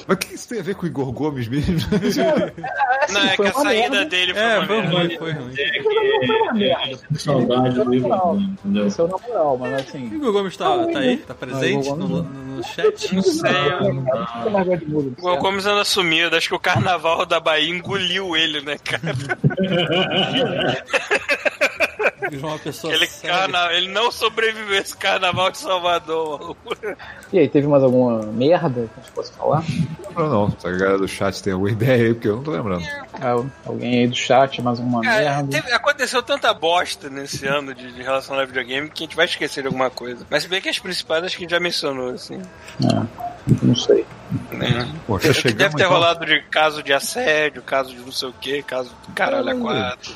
Mas 0.07 0.09
o 0.09 0.17
que 0.17 0.35
isso 0.35 0.49
tem 0.49 0.61
a 0.61 0.63
ver 0.63 0.75
com 0.77 0.85
o 0.85 0.87
Igor 0.87 1.11
Gomes 1.13 1.49
mesmo? 1.49 1.77
Não, 3.13 3.21
é 3.23 3.37
que 3.37 3.43
a 3.43 3.53
saída 3.53 3.91
merda. 3.91 4.05
dele 4.07 4.33
foi 4.35 4.43
É, 4.43 4.59
uma 4.59 4.67
foi 4.67 4.77
merda. 4.81 4.97
ruim, 4.99 5.17
foi 5.19 5.33
ruim. 5.33 5.55
É 5.59 5.83
Foi 5.83 6.37
uma 6.37 6.53
que 6.53 6.59
merda. 6.59 6.99
é, 7.13 7.19
saudade 7.19 7.75
do 7.85 7.95
Igor? 7.95 8.39
Isso 8.87 9.03
é 9.03 9.09
mas 9.59 9.73
O 9.73 9.75
assim. 9.75 10.07
Igor 10.15 10.33
Gomes 10.33 10.57
tá, 10.57 10.87
tá 10.87 10.99
aí? 11.01 11.17
Tá 11.19 11.35
presente 11.35 11.87
Igor 11.87 11.99
no, 11.99 12.09
Gomes 12.09 12.31
no, 12.31 12.57
no 12.57 12.65
chat? 12.65 13.15
Não 13.15 13.23
sei. 13.23 13.51
O 14.93 15.11
Gol 15.21 15.37
Gomes 15.39 15.67
anda 15.67 15.85
sumido, 15.85 16.37
acho 16.37 16.49
que 16.49 16.55
o 16.55 16.61
carnaval 16.61 17.27
da 17.27 17.41
Bahia 17.41 17.69
engoliu 17.71 18.37
ele, 18.37 18.61
né, 18.61 18.77
cara? 18.79 19.17
Virou 22.31 22.51
uma 22.51 22.59
pessoa 22.59 22.93
Ele, 22.93 23.07
séria. 23.07 23.37
carna... 23.37 23.73
ele 23.73 23.89
não 23.89 24.11
sobreviveu 24.11 24.77
a 24.77 24.81
esse 24.81 24.97
carnaval 24.97 25.51
de 25.51 25.59
Salvador. 25.59 26.57
E 27.33 27.39
aí, 27.39 27.49
teve 27.49 27.67
mais 27.67 27.83
alguma 27.83 28.23
merda 28.27 28.89
que 28.95 29.01
a 29.01 29.03
gente 29.03 29.13
possa 29.13 29.33
falar? 29.33 29.65
Não, 30.17 30.29
não. 30.29 30.51
Se 30.59 30.67
a 30.67 30.71
galera 30.71 30.99
do 30.99 31.09
chat 31.09 31.43
tem 31.43 31.53
alguma 31.53 31.71
ideia 31.71 32.07
aí, 32.07 32.15
porque 32.15 32.29
eu 32.29 32.37
não 32.37 32.43
tô 32.43 32.51
lembrando. 32.53 32.85
Ah, 33.15 33.43
alguém 33.67 34.01
aí 34.01 34.07
do 34.09 34.17
chat, 34.17 34.61
mais 34.63 34.79
alguma 34.79 35.03
Cara, 35.03 35.23
merda? 35.43 35.51
teve- 35.51 35.73
aconteceu 35.73 36.23
tanta 36.23 36.53
bosta 36.55 37.11
nesse 37.11 37.47
ano 37.47 37.75
de, 37.75 37.93
de 37.93 38.03
relação 38.03 38.39
ao 38.39 38.47
videogame 38.47 38.89
que 38.89 39.03
a 39.05 39.07
gente 39.07 39.17
vai 39.17 39.27
esquecer 39.27 39.63
de 39.63 39.67
alguma 39.69 39.91
coisa. 39.91 40.27
Mas 40.31 40.43
se 40.45 40.49
bem 40.49 40.61
que 40.61 40.69
as 40.69 40.79
principais 40.79 41.25
acho 41.25 41.37
que 41.37 41.43
a 41.43 41.45
gente 41.45 41.51
já 41.51 41.61
mencionou, 41.61 42.11
assim. 42.11 42.41
Ah, 42.85 43.05
não 43.63 43.75
sei. 43.77 44.05
Né? 44.51 44.93
O 45.07 45.19
que 45.19 45.33
chegamos, 45.33 45.57
deve 45.59 45.77
ter 45.77 45.83
então. 45.85 45.93
rolado 45.93 46.27
de 46.27 46.41
caso 46.51 46.83
de 46.83 46.93
assédio, 46.93 47.63
caso 47.63 47.91
de 47.95 48.01
não 48.01 48.11
sei 48.11 48.29
o 48.29 48.33
que, 48.33 48.63
caso 48.63 48.91
do 49.07 49.13
caralho 49.15 49.51
a 49.51 49.55
quatro. 49.55 50.13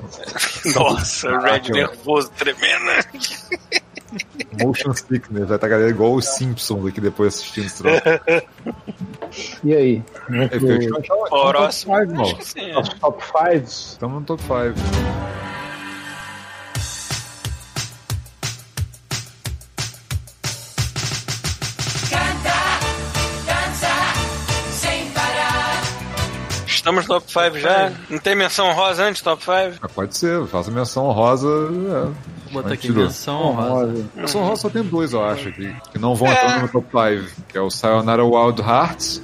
Nossa, 0.74 1.28
o 1.28 1.32
Red 1.38 1.40
Caraca, 1.42 1.72
nervoso, 1.72 2.30
tremendo. 2.36 2.90
Motion 4.60 4.92
sickness. 4.92 5.46
Vai 5.46 5.56
estar 5.56 5.66
a 5.66 5.70
galera 5.70 5.90
igual 5.90 6.14
os 6.14 6.26
Simpsons 6.26 6.86
aqui 6.86 7.00
depois 7.00 7.34
assistindo 7.34 7.66
esse 7.66 7.82
troço. 7.82 8.02
E 9.62 9.74
aí? 9.74 10.02
É, 10.30 10.44
eu 10.56 10.58
tinha- 10.58 10.78
tinha- 10.80 11.28
Próximo. 11.28 11.92
Top 11.94 12.06
five, 12.06 12.12
Acho 12.12 12.14
mal. 12.30 12.36
que 12.36 12.44
sim. 12.46 12.70
é. 12.70 12.78
Os 12.78 12.88
top 12.88 13.24
5? 13.24 13.64
Estamos 13.64 14.20
no 14.20 14.26
top 14.26 14.42
5. 14.42 14.54
Estamos 26.90 27.06
no 27.06 27.14
top 27.20 27.32
5 27.32 27.58
já. 27.60 27.92
Não 28.08 28.18
tem 28.18 28.34
menção 28.34 28.72
rosa 28.72 29.04
antes, 29.04 29.22
top 29.22 29.44
5? 29.44 29.88
Pode 29.90 30.16
ser, 30.16 30.44
faça 30.46 30.70
menção 30.72 31.10
rosa. 31.12 31.46
É. 31.46 31.50
Vou 31.50 32.54
botar 32.54 32.68
Mas 32.68 32.72
aqui 32.72 32.88
tirou. 32.88 33.04
menção 33.04 33.42
honrosa. 33.42 34.06
Menção 34.16 34.42
rosa 34.42 34.62
só 34.62 34.70
tem 34.70 34.82
dois, 34.82 35.12
eu 35.12 35.24
acho, 35.24 35.48
aqui, 35.50 35.72
que 35.92 35.98
não 36.00 36.16
vão 36.16 36.28
entrar 36.28 36.62
no 36.62 36.68
top 36.68 36.88
5, 36.90 37.42
que 37.48 37.56
é 37.56 37.60
o 37.60 37.70
Sayonara 37.70 38.24
Wild 38.24 38.60
Hearts 38.60 39.22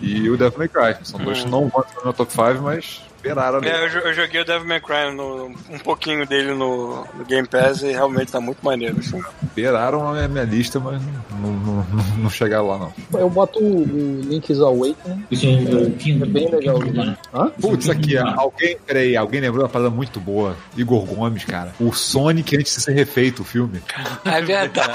e 0.00 0.30
o 0.30 0.36
Devil 0.36 0.58
May 0.58 0.68
Cry. 0.68 0.96
São 1.02 1.18
dois 1.18 1.42
que 1.42 1.48
não 1.48 1.68
vão 1.68 1.84
entrar 1.88 2.04
no 2.04 2.12
top 2.12 2.32
5, 2.32 2.62
mas 2.62 3.00
esperaram 3.22 3.58
ali. 3.58 3.68
É, 3.68 3.84
eu, 3.84 4.00
eu 4.00 4.14
joguei 4.14 4.40
o 4.40 4.44
Devil 4.44 4.66
May 4.66 4.80
Cry, 4.80 5.14
no, 5.14 5.46
um 5.46 5.78
pouquinho 5.78 6.26
dele 6.26 6.52
no, 6.54 7.06
no 7.14 7.24
Game 7.24 7.46
Pass 7.46 7.82
e 7.82 7.92
realmente 7.92 8.32
tá 8.32 8.40
muito 8.40 8.64
maneiro. 8.64 8.98
Assim. 8.98 9.22
Esperaram 9.44 10.08
a 10.08 10.12
minha, 10.12 10.28
minha 10.28 10.44
lista, 10.44 10.80
mas 10.80 11.00
não, 11.30 11.50
não, 11.50 11.74
não, 11.74 12.04
não 12.18 12.30
chegaram 12.30 12.66
lá, 12.66 12.78
não. 12.78 12.92
Eu 13.18 13.30
boto 13.30 13.60
o, 13.60 13.82
o 13.82 14.20
Link's 14.22 14.60
Awakening. 14.60 15.24
Isso 15.30 15.46
é. 15.46 16.22
É 16.22 16.26
bem 16.26 16.50
legal. 16.50 16.78
Né? 16.78 17.16
Hã? 17.32 17.50
Putz, 17.60 17.88
aqui, 17.88 18.16
alguém, 18.16 18.76
peraí, 18.84 19.16
alguém 19.16 19.40
lembrou 19.40 19.64
uma 19.64 19.68
parada 19.68 19.90
muito 19.90 20.20
boa. 20.20 20.56
Igor 20.76 21.04
Gomes, 21.04 21.44
cara. 21.44 21.72
O 21.78 21.92
Sonic 21.92 22.56
antes 22.56 22.74
de 22.74 22.82
ser 22.82 22.92
refeito 22.92 23.42
o 23.42 23.44
filme. 23.44 23.80
É 24.24 24.40
verdade. 24.40 24.92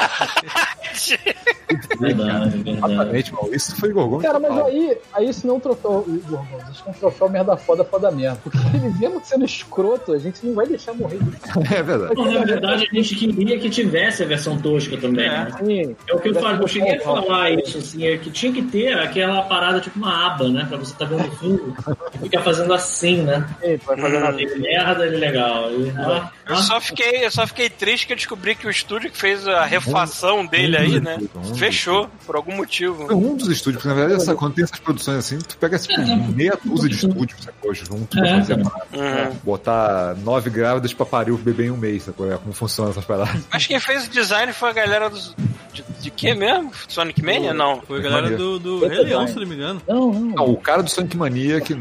Verdade, 1.99 2.58
verdade. 2.58 2.70
Exatamente, 2.70 3.34
mal. 3.34 3.49
Isso 3.54 3.76
foi 3.76 3.90
Igor 3.90 4.08
Gomes. 4.08 4.26
Cara, 4.26 4.40
mas 4.40 4.66
aí, 4.66 4.98
aí 5.14 5.30
isso 5.30 5.45
não 5.45 5.58
um 5.58 5.60
troféu 5.60 6.06
Igor 6.08 6.45
Gomes, 6.45 6.70
isso 6.70 6.84
é 6.86 6.90
um 6.90 6.94
troféu 6.94 7.30
merda 7.30 7.58
foda, 7.58 7.84
foda 7.84 8.12
merda. 8.18 8.39
Porque 8.44 8.57
ele 8.73 8.89
mesmo 8.99 9.22
sendo 9.23 9.45
escroto, 9.45 10.14
a 10.14 10.19
gente 10.19 10.45
não 10.45 10.53
vai 10.53 10.68
deixar 10.68 10.94
morrer. 10.94 11.19
É 11.77 11.84
verdade. 11.84 12.15
Não, 12.15 12.31
na 12.31 12.45
verdade, 12.45 12.88
a 12.91 12.95
gente 12.95 13.15
queria 13.15 13.60
que 13.60 13.69
tivesse 13.69 14.23
a 14.23 14.26
versão 14.26 14.57
tosca 14.57 14.98
também, 14.98 15.27
né? 15.27 15.48
Assim, 15.52 15.95
É 16.07 16.14
o 16.14 16.19
que 16.19 16.30
eu 16.30 16.35
falo, 16.35 16.64
eu 16.64 16.68
cheguei 16.68 16.95
a 16.95 17.02
falar 17.02 17.52
isso, 17.52 17.77
assim, 17.77 18.06
é 18.07 18.18
que 18.18 18.30
tinha 18.30 18.52
que 18.52 18.61
ter 18.64 18.94
aquela 18.98 19.41
parada, 19.44 19.80
tipo 19.80 19.98
uma 19.98 20.27
aba, 20.27 20.49
né? 20.49 20.65
Pra 20.68 20.77
você 20.77 20.94
tá 20.95 21.06
vendo 21.06 21.27
o 21.27 21.31
fundo 21.31 21.76
e 22.15 22.18
ficar 22.19 22.41
fazendo 22.41 22.73
assim, 22.73 23.22
né? 23.23 23.45
Vai 23.85 23.98
fazer 23.98 24.19
nada. 24.19 24.41
Ele 24.41 24.56
merda, 24.60 25.06
ele 25.06 25.18
legal. 25.18 25.69
E, 25.72 25.94
ó, 25.99 26.27
Eu 26.49 26.56
só, 26.57 26.80
fiquei, 26.80 27.26
eu 27.26 27.32
só 27.32 27.45
fiquei 27.48 27.69
triste 27.69 28.07
que 28.07 28.14
eu 28.14 28.18
descobri 28.18 28.56
que 28.56 28.68
o 28.68 28.69
estúdio 28.69 29.11
que 29.11 29.18
fez 29.18 29.48
a 29.48 29.65
refação 29.65 30.45
dele 30.45 30.78
aí, 30.78 30.99
né? 30.99 31.18
Fechou, 31.56 32.10
por 32.26 32.36
algum 32.36 32.56
motivo. 32.56 33.06
Foi 33.07 33.15
um 33.15 33.36
dos 33.36 33.48
estúdios, 33.49 33.82
porque 33.84 33.88
na 33.88 33.94
verdade, 33.94 34.22
essa, 34.22 34.36
quando 34.36 34.53
tem 34.56 34.64
essas 34.64 34.80
produções 34.80 35.18
assim, 35.18 35.38
tu 35.40 35.57
pega 35.57 35.78
tipo, 35.78 35.99
meia 36.34 36.57
dúzia 36.64 36.90
de 36.90 36.95
estúdios, 36.95 37.44
sacou? 37.44 37.74
Junto 37.74 38.07
pra 38.18 38.28
É, 38.28 38.38
fazer. 38.40 38.53
Uhum. 38.57 39.36
botar 39.44 40.15
nove 40.24 40.49
grávidas 40.49 40.94
pra 40.94 41.06
parir 41.06 41.32
o 41.32 41.38
bebê 41.38 41.65
em 41.65 41.72
um 41.72 41.78
mês, 41.78 42.03
sacou? 42.03 42.32
É 42.32 42.38
como 42.38 42.53
funciona 42.53 42.90
essas 42.91 43.06
paradas. 43.06 43.45
Mas 43.52 43.68
quem 43.68 43.80
fez 43.80 44.07
o 44.07 44.10
design 44.10 44.52
foi 44.53 44.69
a 44.69 44.74
galera 44.74 45.10
dos. 45.10 45.36
De, 45.74 45.84
de 46.02 46.10
que 46.11 46.34
mesmo? 46.34 46.72
Sonic 46.88 47.22
Mania? 47.24 47.53
Não. 47.53 47.82
Foi 47.82 47.99
a 47.99 48.02
galera 48.02 48.36
do, 48.36 48.57
do 48.57 48.88
Rei 48.88 49.03
Leão, 49.03 49.28
se 49.28 49.36
não 49.36 49.45
me 49.45 49.56
engano. 49.56 49.82
Não, 49.88 50.11
não. 50.14 50.22
Não, 50.36 50.45
o 50.45 50.57
cara 50.57 50.82
do 50.82 50.90
Sonic 50.90 51.15
Mania 51.18 51.61
que. 51.61 51.76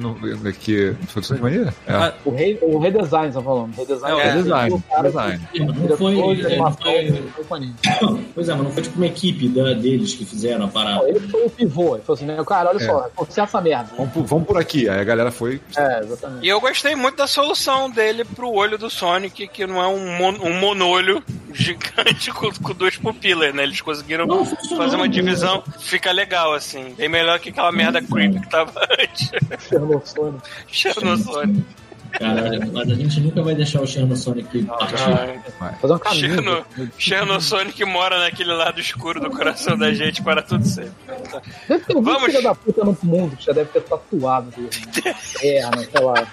que 0.60 0.96
foi 1.08 1.22
do 1.22 1.26
Sonic 1.26 1.42
Mania? 1.42 1.74
É. 1.86 2.12
O, 2.24 2.34
rei, 2.34 2.58
o 2.60 2.78
redesign, 2.78 3.32
tá 3.32 3.40
falando. 3.40 3.72
O 3.74 3.80
redesign. 3.80 4.20
É, 4.20 4.36
o 4.36 4.42
design. 4.64 5.48
que- 5.52 5.60
Não 5.60 5.96
foi- 5.96 6.18
é. 6.18 6.56
Pois 8.34 8.48
é, 8.48 8.54
mas 8.54 8.62
não 8.64 8.70
foi 8.70 8.82
tipo 8.82 8.96
uma 8.96 9.06
equipe 9.06 9.48
da- 9.48 9.72
deles 9.74 10.14
que 10.14 10.24
fizeram 10.24 10.64
a 10.66 10.68
parada. 10.68 10.96
Não, 10.98 11.08
Ele 11.08 11.20
foi 11.20 11.46
o 11.46 11.50
pivô. 11.50 11.94
Ele 11.96 12.02
falou 12.04 12.16
assim, 12.16 12.26
né? 12.26 12.44
Cara, 12.46 12.70
olha 12.70 12.76
É. 12.82 12.86
só, 12.86 13.10
você 13.16 13.40
essa 13.40 13.60
merda. 13.60 13.90
Vamos, 13.96 14.12
por, 14.12 14.24
vamos 14.24 14.46
por 14.46 14.58
aqui. 14.58 14.88
Aí 14.88 15.00
a 15.00 15.04
galera 15.04 15.30
foi. 15.30 15.60
É, 15.76 16.00
exatamente. 16.00 16.44
E 16.44 16.48
eu 16.48 16.60
gostei 16.60 16.94
muito 16.94 17.16
da 17.16 17.26
solução 17.26 17.90
dele 17.90 18.24
pro 18.24 18.50
olho 18.52 18.76
do 18.78 18.88
Sonic, 18.90 19.46
que 19.48 19.66
não 19.66 19.80
é 19.82 19.86
um, 19.88 20.16
mon, 20.16 20.34
um 20.42 20.58
monolho 20.58 21.22
gigante 21.52 22.30
com, 22.32 22.50
com 22.52 22.72
duas 22.74 22.96
pupilas, 22.96 23.54
né? 23.54 23.62
Eles 23.62 23.80
conseguiram 23.80 24.26
Não, 24.26 24.44
fazer 24.76 24.96
uma 24.96 25.08
divisão, 25.08 25.62
fica 25.78 26.12
legal, 26.12 26.52
assim. 26.52 26.94
Bem 26.96 27.08
melhor 27.08 27.38
que 27.38 27.48
aquela 27.50 27.72
merda 27.72 28.00
creepy 28.02 28.40
que 28.40 28.48
tava 28.50 28.72
antes. 29.00 29.30
Chernobyl. 29.68 30.02
Chernosonic. 30.68 31.64
Cara, 32.18 32.50
mas 32.72 32.90
a 32.90 32.94
gente 32.94 33.20
nunca 33.20 33.42
vai 33.42 33.54
deixar 33.54 33.80
o 33.80 33.86
Chernosonic 33.86 34.64
partir. 34.64 35.78
Fazer 35.80 35.92
um 35.92 35.98
caminho. 35.98 36.28
Cherno, 36.28 36.66
Chernosonic 36.98 37.84
mora 37.84 38.18
naquele 38.18 38.52
lado 38.52 38.80
escuro 38.80 39.20
do 39.20 39.30
coração 39.30 39.76
da 39.76 39.92
gente 39.92 40.22
para 40.22 40.42
tudo 40.42 40.66
sempre. 40.66 40.92
Deve 41.68 41.84
ter 41.84 41.94
muito 41.94 42.04
Vamos. 42.04 42.26
filho 42.26 42.42
da 42.42 42.54
puta 42.54 42.84
no 42.84 42.96
mundo 43.02 43.36
que 43.36 43.44
já 43.44 43.52
deve 43.52 43.70
ter 43.70 43.82
tatuado. 43.82 44.52
Perna, 45.40 45.84
sei 45.84 46.00
lá. 46.02 46.26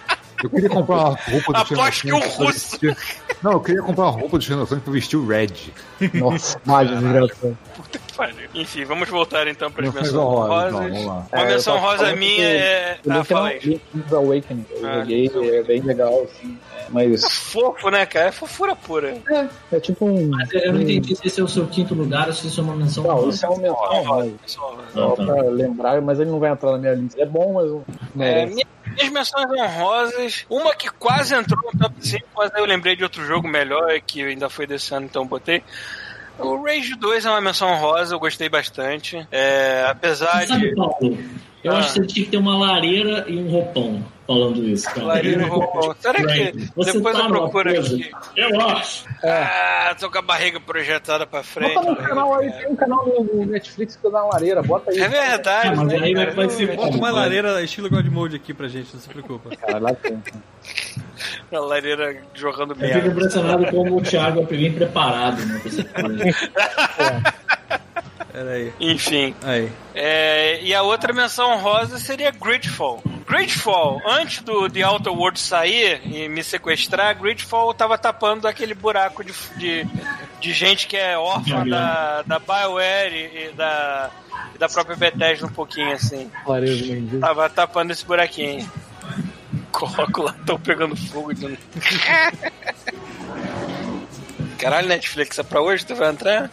Eu 0.44 0.50
queria 0.50 0.70
comprar 0.70 0.96
uma 0.96 1.04
roupa 1.10 1.54
do 1.54 1.58
Aposto 1.58 2.02
que 2.02 2.08
pra 2.10 2.20
russo. 2.28 2.80
vestir- 2.80 2.98
Não, 3.42 3.52
eu 3.54 3.60
queria 3.62 3.82
comprar 3.82 4.04
uma 4.06 4.12
roupa 4.12 4.38
do 4.38 4.44
Xenophonic 4.44 4.84
pra 4.84 4.94
vestir 4.94 5.18
o 5.18 5.26
Red. 5.28 5.48
Nossa, 6.14 6.60
mágico, 6.66 7.00
desgraçado. 7.00 7.58
Puta 7.76 8.00
que 8.00 8.14
pariu. 8.14 8.50
Enfim, 8.54 8.84
vamos 8.86 9.10
voltar 9.10 9.48
então 9.48 9.72
para 9.72 9.88
as 9.88 9.94
Menções 9.94 10.14
honrosas. 10.14 10.68
então, 10.70 10.82
vamos 10.84 11.06
lá. 11.06 11.14
Uma 11.32 11.42
É, 11.42 11.46
menção 11.46 11.76
tava 11.76 11.88
rosa 11.88 12.16
minha 12.16 12.36
que 12.36 12.42
é. 12.44 12.98
o 13.06 13.12
Ah, 13.12 13.24
fala 13.24 13.52
é 13.52 13.54
aí. 13.54 13.82
Awakening. 14.12 14.66
Eu 14.72 14.88
Ah, 14.88 15.00
joguei, 15.00 15.32
é 15.58 15.64
bem 15.64 15.82
legal, 15.82 16.24
assim. 16.24 16.58
é, 16.78 16.84
Mas 16.90 17.24
Fofo, 17.32 17.90
né, 17.90 18.06
cara? 18.06 18.28
É 18.28 18.32
fofura 18.32 18.76
pura. 18.76 19.18
é, 19.32 19.48
é 19.72 19.80
tipo 19.80 20.06
um. 20.06 20.30
Mas 20.30 20.52
eu 20.54 20.74
não 20.74 20.82
entendi 20.82 21.16
se 21.16 21.26
esse 21.28 21.40
é 21.40 21.44
o 21.44 21.48
seu 21.48 21.66
quinto 21.68 21.94
lugar 21.96 22.28
ou 22.28 22.34
se 22.34 22.48
isso 22.48 22.60
é 22.60 22.64
uma 22.64 22.76
menção. 22.76 23.04
Não, 23.04 23.30
isso 23.30 23.46
é 23.46 23.50
um 23.50 23.54
mas 23.62 24.32
pessoal. 24.42 24.78
só 24.94 25.14
Ah, 25.14 25.16
tá. 25.16 25.26
pra 25.26 25.42
lembrar, 25.50 26.02
mas 26.02 26.20
ele 26.20 26.30
não 26.30 26.40
vai 26.40 26.52
entrar 26.52 26.72
na 26.74 26.78
minha 26.78 26.94
lista. 26.94 27.22
É 27.22 27.26
bom, 27.26 27.54
mas 27.54 27.70
não 28.16 28.24
É, 28.26 28.46
minha- 28.46 28.66
minhas 28.94 29.10
menções 29.10 29.50
honrosas, 29.52 30.46
uma 30.50 30.76
que 30.76 30.90
quase 30.90 31.36
entrou 31.36 31.72
no 31.72 31.80
top 31.80 31.96
5, 32.00 32.26
mas 32.36 32.54
aí 32.54 32.62
eu 32.62 32.66
lembrei 32.66 32.96
de 32.96 33.04
outro 33.04 33.26
jogo 33.26 33.48
melhor, 33.48 34.00
que 34.02 34.24
ainda 34.24 34.50
foi 34.50 34.66
desse 34.66 34.94
ano, 34.94 35.06
então 35.06 35.26
botei. 35.26 35.64
O 36.40 36.64
Rage 36.64 36.96
2 36.96 37.26
é 37.26 37.30
uma 37.30 37.42
menção 37.42 37.70
honrosa, 37.70 38.16
eu 38.16 38.20
gostei 38.20 38.50
bastante. 38.50 39.28
É, 39.32 39.86
apesar 39.88 40.46
de. 40.46 40.74
Eu 41.64 41.72
Ah. 41.74 41.78
acho 41.80 41.94
que 41.94 42.00
você 42.02 42.08
tinha 42.08 42.26
que 42.26 42.32
ter 42.32 42.38
uma 42.38 42.58
lareira 42.58 43.24
e 43.28 43.38
um 43.38 43.50
roupão 43.50 44.04
falando 44.28 44.68
isso, 44.68 44.86
cara. 44.94 45.04
Lareira 45.08 45.44
e 45.44 45.46
roupão. 45.46 45.96
Será 46.00 46.14
que 46.26 46.52
Você 46.76 46.94
depois 46.94 47.18
tá 47.18 47.24
eu 47.24 47.30
procuro 47.30 47.70
aqui? 47.80 48.12
Eu 48.36 48.62
acho. 48.62 49.06
Ah, 49.24 49.96
tô 50.00 50.10
com 50.12 50.18
a 50.18 50.22
barriga 50.22 50.60
projetada 50.60 51.26
pra 51.26 51.42
frente. 51.44 51.74
Bota 51.76 51.90
no 51.92 51.96
canal 51.96 52.36
aí, 52.36 52.52
tem 52.52 52.68
um 52.68 52.76
canal 52.76 53.06
no 53.06 53.46
Netflix 53.46 53.96
que 53.96 54.06
eu 54.06 54.12
dá 54.12 54.24
uma 54.24 54.34
lareira, 54.34 54.62
bota 54.62 54.92
aí. 54.92 55.00
É 55.00 55.08
verdade. 55.08 55.68
Ah, 55.70 55.76
mas 55.76 55.88
né, 55.88 56.00
aí 56.02 56.14
vai- 56.14 56.26
cara? 56.26 56.36
vai 56.36 56.50
ser- 56.50 56.76
Bota 56.76 56.98
uma 56.98 57.12
lareira 57.12 57.62
estilo 57.64 57.90
God 57.90 58.06
Mode 58.08 58.36
aqui 58.36 58.54
pra 58.54 58.68
gente, 58.68 58.94
não 58.94 59.00
se 59.02 59.08
preocupa. 59.10 59.56
Cara, 59.56 59.80
lá 59.80 59.94
tem. 59.94 60.22
A 61.54 61.60
lareira 61.60 62.18
jogando 62.34 62.72
Eu 62.72 62.76
fico 62.76 62.88
merda. 62.94 63.08
impressionado 63.08 63.66
como 63.68 63.98
o 63.98 64.02
Thiago 64.02 64.42
é 64.42 64.46
bem 64.46 64.74
preparado, 64.74 65.38
né? 65.46 65.62
pra 65.94 67.34
essa 68.34 68.42
coisa. 68.42 68.44
Pera 68.46 68.52
aí. 68.52 68.74
Enfim. 68.80 69.36
Aí. 69.44 69.72
É, 69.94 70.60
e 70.62 70.74
a 70.74 70.82
outra 70.82 71.14
menção 71.14 71.52
honrosa 71.52 72.00
seria 72.00 72.32
Gridfall. 72.32 73.02
Gridfall, 73.28 74.02
antes 74.06 74.42
do 74.42 74.70
The 74.70 74.82
Outer 74.86 75.14
World 75.14 75.40
sair 75.40 76.02
e 76.06 76.28
me 76.28 76.44
sequestrar, 76.44 77.18
Gridfall 77.18 77.74
tava 77.74 77.98
tapando 77.98 78.48
aquele 78.48 78.74
buraco 78.74 79.24
de, 79.24 79.34
de, 79.58 79.88
de 80.42 80.54
gente 80.54 80.88
que 80.88 80.98
é 80.98 81.18
órfã 81.18 81.66
da, 81.66 82.22
da 82.24 82.40
BioWare 82.40 83.14
e, 83.14 83.46
e 83.46 83.52
da, 83.54 84.12
e 84.54 84.58
da 84.58 84.68
própria 84.68 84.96
Bethesda 84.96 85.46
um 85.46 85.52
pouquinho 85.52 85.94
assim. 85.94 86.30
Lareira, 86.46 86.86
mendigo. 86.86 87.20
Tava 87.20 87.50
tapando 87.50 87.92
esse 87.92 88.06
buraquinho. 88.06 88.70
Coloco 89.72 90.24
lá, 90.24 90.36
tô 90.46 90.60
pegando 90.60 90.96
fogo 90.96 91.34
de. 91.34 91.58
Caralho, 94.60 94.88
Netflix, 94.88 95.40
é 95.40 95.44
pra 95.44 95.62
hoje? 95.62 95.86
Tu 95.86 95.96
vai 95.96 96.10
entrar? 96.10 96.50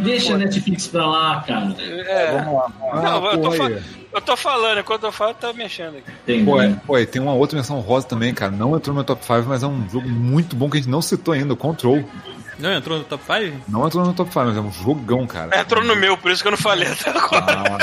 Deixa 0.00 0.34
a 0.34 0.38
Netflix 0.38 0.86
pra 0.86 1.06
lá, 1.06 1.40
cara. 1.46 1.74
É. 1.80 2.32
Vamos 2.38 2.54
lá. 2.54 2.72
Não, 3.02 3.24
eu 3.26 3.30
tô, 3.32 3.38
porra 3.42 3.56
fa- 3.56 3.66
aí. 3.68 3.82
eu 4.14 4.20
tô 4.20 4.36
falando, 4.36 4.78
enquanto 4.80 5.04
eu 5.04 5.12
falo, 5.12 5.34
tá 5.34 5.52
mexendo 5.52 5.96
aqui. 5.98 6.10
Tem, 6.24 6.44
Pô, 6.44 6.60
é, 6.60 6.68
pô, 6.86 6.98
e 6.98 7.06
tem 7.06 7.20
uma 7.22 7.32
outra 7.32 7.56
menção 7.56 7.80
rosa 7.80 8.06
também, 8.06 8.32
cara. 8.34 8.52
Não 8.52 8.76
entrou 8.76 8.92
no 8.94 9.00
meu 9.00 9.04
top 9.04 9.24
5, 9.24 9.44
mas 9.48 9.62
é 9.62 9.66
um 9.66 9.88
jogo 9.88 10.08
muito 10.08 10.54
bom 10.56 10.68
que 10.70 10.76
a 10.76 10.80
gente 10.80 10.90
não 10.90 11.00
citou 11.02 11.34
ainda, 11.34 11.54
o 11.54 11.56
Control. 11.56 12.04
Não 12.58 12.72
entrou 12.72 12.98
no 12.98 13.04
top 13.04 13.22
5? 13.24 13.56
Não 13.68 13.86
entrou 13.86 14.04
no 14.04 14.14
top 14.14 14.30
5, 14.32 14.46
mas 14.46 14.56
é 14.56 14.60
um 14.60 14.72
jogão, 14.72 15.26
cara. 15.26 15.58
Entrou 15.60 15.84
no 15.84 15.94
meu, 15.96 16.16
por 16.16 16.30
isso 16.30 16.40
que 16.42 16.48
eu 16.48 16.52
não 16.52 16.58
falei 16.58 16.88
até 16.88 17.10
agora. 17.10 17.44
Ah, 17.46 17.78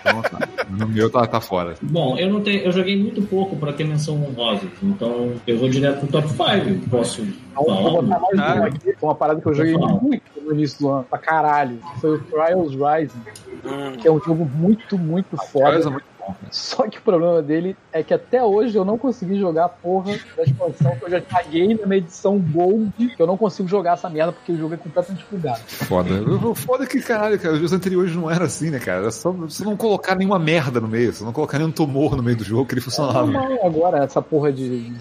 então 0.00 0.22
tá. 0.22 0.38
No 0.68 0.86
meu 0.88 1.10
tá, 1.10 1.26
tá 1.26 1.40
fora. 1.40 1.74
Bom, 1.82 2.16
eu 2.18 2.28
não 2.32 2.40
tenho, 2.42 2.60
eu 2.62 2.72
joguei 2.72 2.96
muito 3.00 3.22
pouco 3.22 3.56
pra 3.56 3.72
ter 3.72 3.84
menção 3.84 4.14
honrosa, 4.22 4.62
então 4.82 5.32
eu 5.46 5.58
vou 5.58 5.68
direto 5.68 6.00
pro 6.00 6.08
top 6.08 6.28
5. 6.28 6.90
Posso 6.90 7.26
vou 7.54 8.02
botar 8.02 8.20
mais 8.20 8.38
Ah. 8.38 8.60
um 8.60 8.64
aqui. 8.64 8.94
Uma 9.00 9.14
parada 9.14 9.40
que 9.40 9.46
eu 9.48 9.54
joguei 9.54 9.72
falar. 9.74 9.92
muito 10.02 10.22
no 10.44 10.52
início 10.52 10.78
do 10.80 10.88
ano, 10.90 11.04
pra 11.08 11.18
caralho. 11.18 11.78
Foi 12.00 12.16
o 12.16 12.18
Trials 12.20 12.72
Rising, 12.74 13.18
Hum. 13.64 13.92
que 13.98 14.06
é 14.06 14.12
um 14.12 14.20
jogo 14.20 14.44
muito, 14.54 14.98
muito 14.98 15.36
foda. 15.36 15.66
Trials 15.70 15.86
é 15.86 15.90
muito. 15.90 16.04
Só 16.50 16.88
que 16.88 16.98
o 16.98 17.02
problema 17.02 17.42
dele 17.42 17.76
é 17.92 18.02
que 18.02 18.14
até 18.14 18.42
hoje 18.42 18.76
eu 18.76 18.84
não 18.84 18.98
consegui 18.98 19.38
jogar 19.38 19.66
a 19.66 19.68
porra 19.68 20.18
da 20.36 20.42
expansão 20.42 20.96
que 20.96 21.04
eu 21.04 21.10
já 21.10 21.20
paguei 21.20 21.78
na 21.86 21.96
edição 21.96 22.38
Gold, 22.38 22.92
que 23.16 23.22
eu 23.22 23.26
não 23.26 23.36
consigo 23.36 23.68
jogar 23.68 23.94
essa 23.94 24.08
merda 24.08 24.32
porque 24.32 24.52
o 24.52 24.58
jogo 24.58 24.74
é 24.74 24.76
completamente 24.76 25.24
bugado. 25.30 25.60
Foda. 25.66 26.22
O 26.22 26.54
Foda 26.54 26.86
que, 26.86 27.00
caralho, 27.00 27.38
cara, 27.38 27.52
os 27.54 27.58
jogos 27.58 27.72
anteriores 27.72 28.14
não 28.14 28.30
eram 28.30 28.46
assim, 28.46 28.70
né, 28.70 28.78
cara? 28.78 29.02
Era 29.02 29.10
só 29.10 29.30
você 29.30 29.64
não 29.64 29.76
colocar 29.76 30.14
nenhuma 30.14 30.38
merda 30.38 30.80
no 30.80 30.88
meio, 30.88 31.12
você 31.12 31.24
não 31.24 31.32
colocar 31.32 31.58
nenhum 31.58 31.70
tumor 31.70 32.16
no 32.16 32.22
meio 32.22 32.36
do 32.36 32.44
jogo 32.44 32.66
que 32.66 32.74
ele 32.74 32.80
funcionava. 32.80 33.26
Não, 33.26 33.66
agora 33.66 34.04
essa 34.04 34.22
porra 34.22 34.52
de, 34.52 34.90
de 34.90 34.98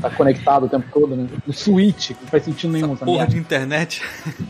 tá 0.00 0.10
conectado 0.10 0.66
o 0.66 0.68
tempo 0.68 0.86
todo, 0.92 1.16
né? 1.16 1.28
O 1.46 1.52
Switch, 1.52 2.08
que 2.08 2.22
não 2.22 2.28
faz 2.28 2.44
sentido 2.44 2.72
nenhum. 2.72 2.92
Essa, 2.94 3.04
Porra 3.04 3.18
merda, 3.18 3.32
de 3.32 3.38
internet. 3.38 4.02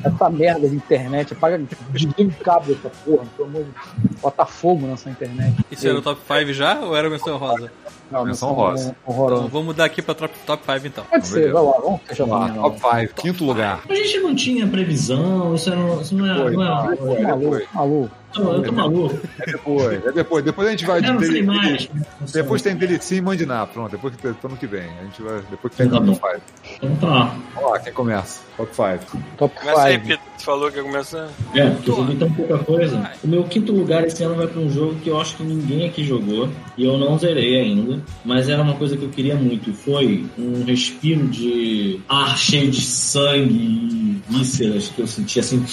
essa 0.04 0.30
merda 0.30 0.68
de 0.68 0.76
internet, 0.76 1.32
apaga, 1.32 1.60
desliga 1.90 2.22
o 2.22 2.44
cabo 2.44 2.66
dessa 2.66 2.90
porra, 3.04 3.24
pelo 3.36 3.48
amor 3.48 3.64
de 3.64 3.70
Deus. 3.70 4.20
Bota 4.20 4.46
fogo 4.46 4.86
nessa 4.86 5.10
internet. 5.10 5.64
Isso 5.70 5.85
era 5.88 5.98
o 5.98 6.02
top 6.02 6.20
5 6.26 6.52
já 6.52 6.80
ou 6.80 6.96
era 6.96 7.08
menção 7.10 7.36
rosa? 7.36 7.70
Não, 8.08 8.24
Menção 8.24 8.50
não, 8.50 8.54
rosa. 8.54 8.96
Então, 9.02 9.48
vamos 9.48 9.64
mudar 9.66 9.84
aqui 9.86 10.00
pra 10.00 10.14
top, 10.14 10.32
top 10.46 10.62
5 10.64 10.86
então. 10.86 11.04
Pode 11.10 11.26
ser, 11.26 11.52
vai 11.52 11.60
lá, 11.62 11.72
vamos 11.82 12.00
fechar 12.06 12.24
lá, 12.28 12.48
top 12.50 12.78
5, 12.78 13.14
quinto 13.14 13.44
lugar. 13.44 13.80
A 13.88 13.94
gente 13.94 14.20
não 14.20 14.32
tinha 14.34 14.64
previsão, 14.68 15.54
isso, 15.56 15.68
era, 15.72 15.80
isso 16.00 16.14
não 16.14 16.24
é. 16.30 16.42
Foi, 16.42 16.52
não 16.52 16.62
é 16.62 16.66
não, 16.68 16.92
eu, 17.42 17.48
foi. 17.50 17.66
Maluco, 17.66 17.66
maluco. 17.74 18.10
tô, 18.32 18.42
eu 18.52 18.62
tô 18.62 18.72
maluco. 18.72 19.20
É 19.40 19.46
depois, 19.50 20.06
é 20.06 20.12
depois. 20.12 20.44
Depois 20.44 20.68
a 20.68 20.70
gente 20.70 20.84
vai 20.86 20.98
Eu 21.00 21.14
não 21.14 21.18
sei 21.20 21.28
dele- 21.30 21.42
mais. 21.46 21.88
Depois 22.32 22.62
tem 22.62 22.76
DLC 22.76 23.16
e 23.16 23.20
Mandiná, 23.20 23.66
pronto. 23.66 23.90
Depois 23.90 24.14
que 24.14 24.26
ano 24.28 24.56
que 24.56 24.66
vem. 24.68 24.88
A 25.00 25.02
gente 25.04 25.20
vai. 25.22 25.40
Depois 25.50 25.74
que 25.74 25.76
tem 25.82 25.88
Tá 25.88 25.96
top 25.96 26.06
bom. 26.06 26.14
5. 26.14 26.40
Então 26.82 26.96
tá. 27.10 27.34
Vamos 27.56 27.70
lá, 27.72 27.78
quem 27.80 27.92
começa? 27.92 28.40
Top 28.56 28.70
5. 28.72 29.18
Top 29.36 29.54
Começa 29.58 29.82
aí, 29.82 30.00
5. 30.00 30.22
Falou 30.46 30.70
que 30.70 30.76
ia 30.76 30.84
começar. 30.84 31.28
É, 31.56 31.68
porque 31.70 31.90
eu 31.90 31.96
joguei 31.96 32.16
tão 32.16 32.32
pouca 32.32 32.58
coisa. 32.58 33.10
O 33.24 33.26
meu 33.26 33.42
quinto 33.42 33.72
lugar 33.72 34.04
esse 34.06 34.22
ano 34.22 34.36
vai 34.36 34.46
pra 34.46 34.60
um 34.60 34.70
jogo 34.70 34.94
que 35.00 35.10
eu 35.10 35.20
acho 35.20 35.36
que 35.36 35.42
ninguém 35.42 35.88
aqui 35.88 36.04
jogou. 36.04 36.48
E 36.78 36.84
eu 36.84 36.96
não 36.96 37.18
zerei 37.18 37.58
ainda. 37.58 38.00
Mas 38.24 38.48
era 38.48 38.62
uma 38.62 38.76
coisa 38.76 38.96
que 38.96 39.02
eu 39.02 39.08
queria 39.08 39.34
muito. 39.34 39.74
Foi 39.74 40.24
um 40.38 40.62
respiro 40.62 41.26
de 41.26 42.00
ar 42.08 42.38
cheio 42.38 42.70
de 42.70 42.80
sangue 42.80 43.54
e 43.54 44.22
vísceras 44.28 44.88
que 44.88 45.00
eu 45.00 45.08
senti 45.08 45.40
assim. 45.40 45.64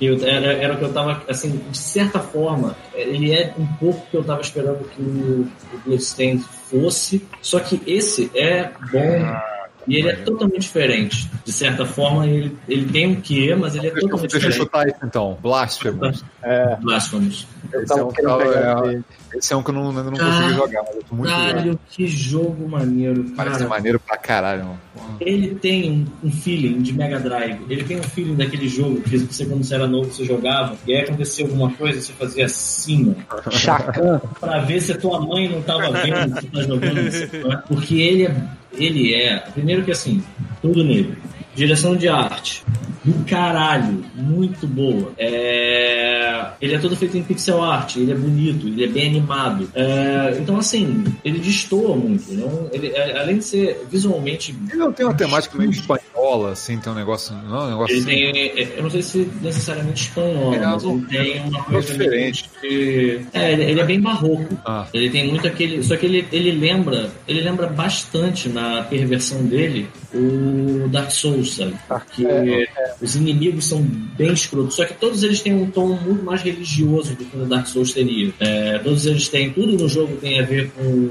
Eu, 0.00 0.24
era, 0.24 0.52
era 0.52 0.74
o 0.74 0.78
que 0.78 0.84
eu 0.84 0.92
tava, 0.92 1.20
assim, 1.28 1.60
de 1.68 1.76
certa 1.76 2.20
forma, 2.20 2.76
ele 2.94 3.32
é 3.32 3.52
um 3.58 3.66
pouco 3.66 4.06
que 4.08 4.16
eu 4.16 4.22
tava 4.22 4.40
esperando 4.42 4.88
que 4.90 5.02
o, 5.02 5.48
o 5.74 5.78
Bloodstained 5.84 6.44
fosse. 6.70 7.26
Só 7.42 7.58
que 7.58 7.82
esse 7.84 8.30
é 8.32 8.70
bom 8.92 9.57
E 9.88 9.96
ele 9.96 10.08
é 10.10 10.16
totalmente 10.16 10.60
diferente. 10.62 11.30
De 11.44 11.52
certa 11.52 11.84
forma, 11.86 12.26
ele, 12.26 12.56
ele 12.68 12.84
tem 12.92 13.06
um 13.06 13.20
quê, 13.20 13.54
mas 13.58 13.74
ele 13.74 13.88
é 13.88 13.90
Deixa 13.90 14.06
eu, 14.06 14.10
totalmente 14.10 14.30
deixa 14.32 14.46
eu 14.46 14.50
diferente. 14.50 14.66
chutar 14.70 14.86
isso 14.88 14.98
então. 15.04 15.38
Blasphemous. 15.42 16.24
É, 16.42 16.76
Blasphemous. 16.76 17.46
eu 17.72 17.82
Esse 17.82 17.92
é 17.92 17.96
tava 17.96 18.08
um 18.08 18.12
que 18.12 18.22
eu- 18.22 18.40
é-. 18.54 19.00
Esse 19.34 19.52
é 19.52 19.56
um 19.56 19.62
que 19.62 19.68
eu 19.70 19.74
não, 19.74 19.86
eu 19.92 20.04
não 20.04 20.12
Cara, 20.14 20.32
consegui 20.32 20.54
jogar, 20.54 20.82
mas 20.86 20.96
eu 20.96 21.02
tô 21.04 21.14
muito. 21.14 21.30
Caralho, 21.30 21.78
que 21.90 22.06
jogo 22.06 22.68
maneiro, 22.68 23.24
Parece 23.36 23.58
cara. 23.58 23.68
maneiro 23.68 24.00
pra 24.00 24.16
caralho, 24.16 24.64
mano. 24.64 24.78
Ele 25.20 25.54
tem 25.54 26.06
um, 26.22 26.28
um 26.28 26.30
feeling 26.32 26.80
de 26.80 26.92
Mega 26.94 27.18
Drive. 27.20 27.60
Ele 27.68 27.84
tem 27.84 27.98
um 27.98 28.02
feeling 28.02 28.34
daquele 28.36 28.68
jogo 28.68 29.00
que 29.02 29.18
você, 29.18 29.44
quando 29.44 29.62
você 29.64 29.74
era 29.74 29.86
novo, 29.86 30.10
você 30.12 30.24
jogava, 30.24 30.76
e 30.86 30.94
aí 30.94 31.02
acontecia 31.02 31.44
alguma 31.44 31.70
coisa, 31.72 32.00
você 32.00 32.12
fazia 32.14 32.46
assim, 32.46 33.14
ó. 33.46 33.50
Chacan. 33.50 34.20
pra 34.40 34.60
ver 34.60 34.80
se 34.80 34.92
a 34.92 34.98
tua 34.98 35.20
mãe 35.20 35.48
não 35.48 35.60
tava 35.62 35.90
vendo 35.92 36.34
que 36.34 36.40
você 36.40 36.46
tá 36.48 36.62
jogando. 36.62 37.10
sabe? 37.10 37.62
Porque 37.68 37.94
ele 38.00 38.26
é. 38.26 38.34
Ele 38.78 39.14
é. 39.14 39.38
Primeiro 39.38 39.84
que 39.84 39.90
assim, 39.90 40.22
tudo 40.62 40.84
nele. 40.84 41.16
Direção 41.58 41.96
de 41.96 42.08
arte. 42.08 42.62
Do 43.04 43.24
caralho, 43.24 44.04
muito 44.14 44.66
boa. 44.66 45.12
É, 45.18 46.46
Ele 46.60 46.74
é 46.74 46.78
todo 46.78 46.94
feito 46.96 47.16
em 47.16 47.22
pixel 47.22 47.62
art, 47.62 47.96
ele 47.96 48.12
é 48.12 48.14
bonito, 48.14 48.66
ele 48.68 48.84
é 48.84 48.86
bem 48.86 49.06
animado. 49.08 49.68
É, 49.74 50.36
Então, 50.38 50.56
assim, 50.58 51.04
ele 51.24 51.38
destoa 51.38 51.96
muito. 51.96 52.32
Não? 52.34 52.68
Ele, 52.72 52.88
é, 52.88 53.18
além 53.18 53.38
de 53.38 53.44
ser 53.44 53.84
visualmente 53.90 54.54
Ele 54.68 54.78
não 54.78 54.92
tem 54.92 55.06
uma 55.06 55.14
temática 55.14 55.56
meio 55.56 55.70
espanhola, 55.70 56.52
assim, 56.52 56.78
tem 56.78 56.92
um 56.92 56.96
negócio. 56.96 57.34
Não, 57.48 57.66
um 57.66 57.70
negócio 57.70 57.94
ele 57.96 58.00
assim. 58.00 58.32
tem, 58.56 58.68
eu 58.76 58.82
não 58.82 58.90
sei 58.90 59.02
se 59.02 59.30
necessariamente 59.42 60.02
espanhol, 60.02 60.54
É, 60.54 60.58
mas 60.60 60.84
ele 60.84 61.06
tem 61.06 61.40
uma 61.48 61.64
coisa 61.64 61.92
diferente. 61.92 62.50
de- 62.62 63.20
É, 63.32 63.52
ele, 63.52 63.62
ele 63.64 63.80
é 63.80 63.84
bem 63.84 64.00
barroco. 64.00 64.58
Ah. 64.66 64.86
Ele 64.92 65.08
tem 65.10 65.28
muito 65.28 65.46
aquele. 65.46 65.82
Só 65.82 65.96
que 65.96 66.06
ele, 66.06 66.26
ele 66.30 66.50
lembra. 66.52 67.10
Ele 67.26 67.40
lembra 67.40 67.66
bastante 67.68 68.48
na 68.48 68.82
perversão 68.82 69.42
dele 69.44 69.88
o 70.14 70.88
Dark 70.88 71.10
Souls, 71.10 71.47
sabe? 71.56 71.74
Porque 71.86 72.68
os 73.00 73.14
inimigos 73.16 73.66
são 73.66 73.82
bem 73.82 74.32
escrotos. 74.32 74.76
Só 74.76 74.84
que 74.84 74.94
todos 74.94 75.22
eles 75.22 75.40
têm 75.40 75.54
um 75.54 75.70
tom 75.70 75.88
muito 75.88 76.24
mais 76.24 76.42
religioso 76.42 77.14
do 77.14 77.24
que 77.24 77.36
o 77.36 77.46
Dark 77.46 77.66
Souls 77.66 77.92
teria. 77.92 78.32
É, 78.40 78.78
todos 78.78 79.06
eles 79.06 79.28
têm. 79.28 79.50
Tudo 79.50 79.76
no 79.76 79.88
jogo 79.88 80.16
tem 80.16 80.40
a 80.40 80.44
ver 80.44 80.70
com 80.70 81.10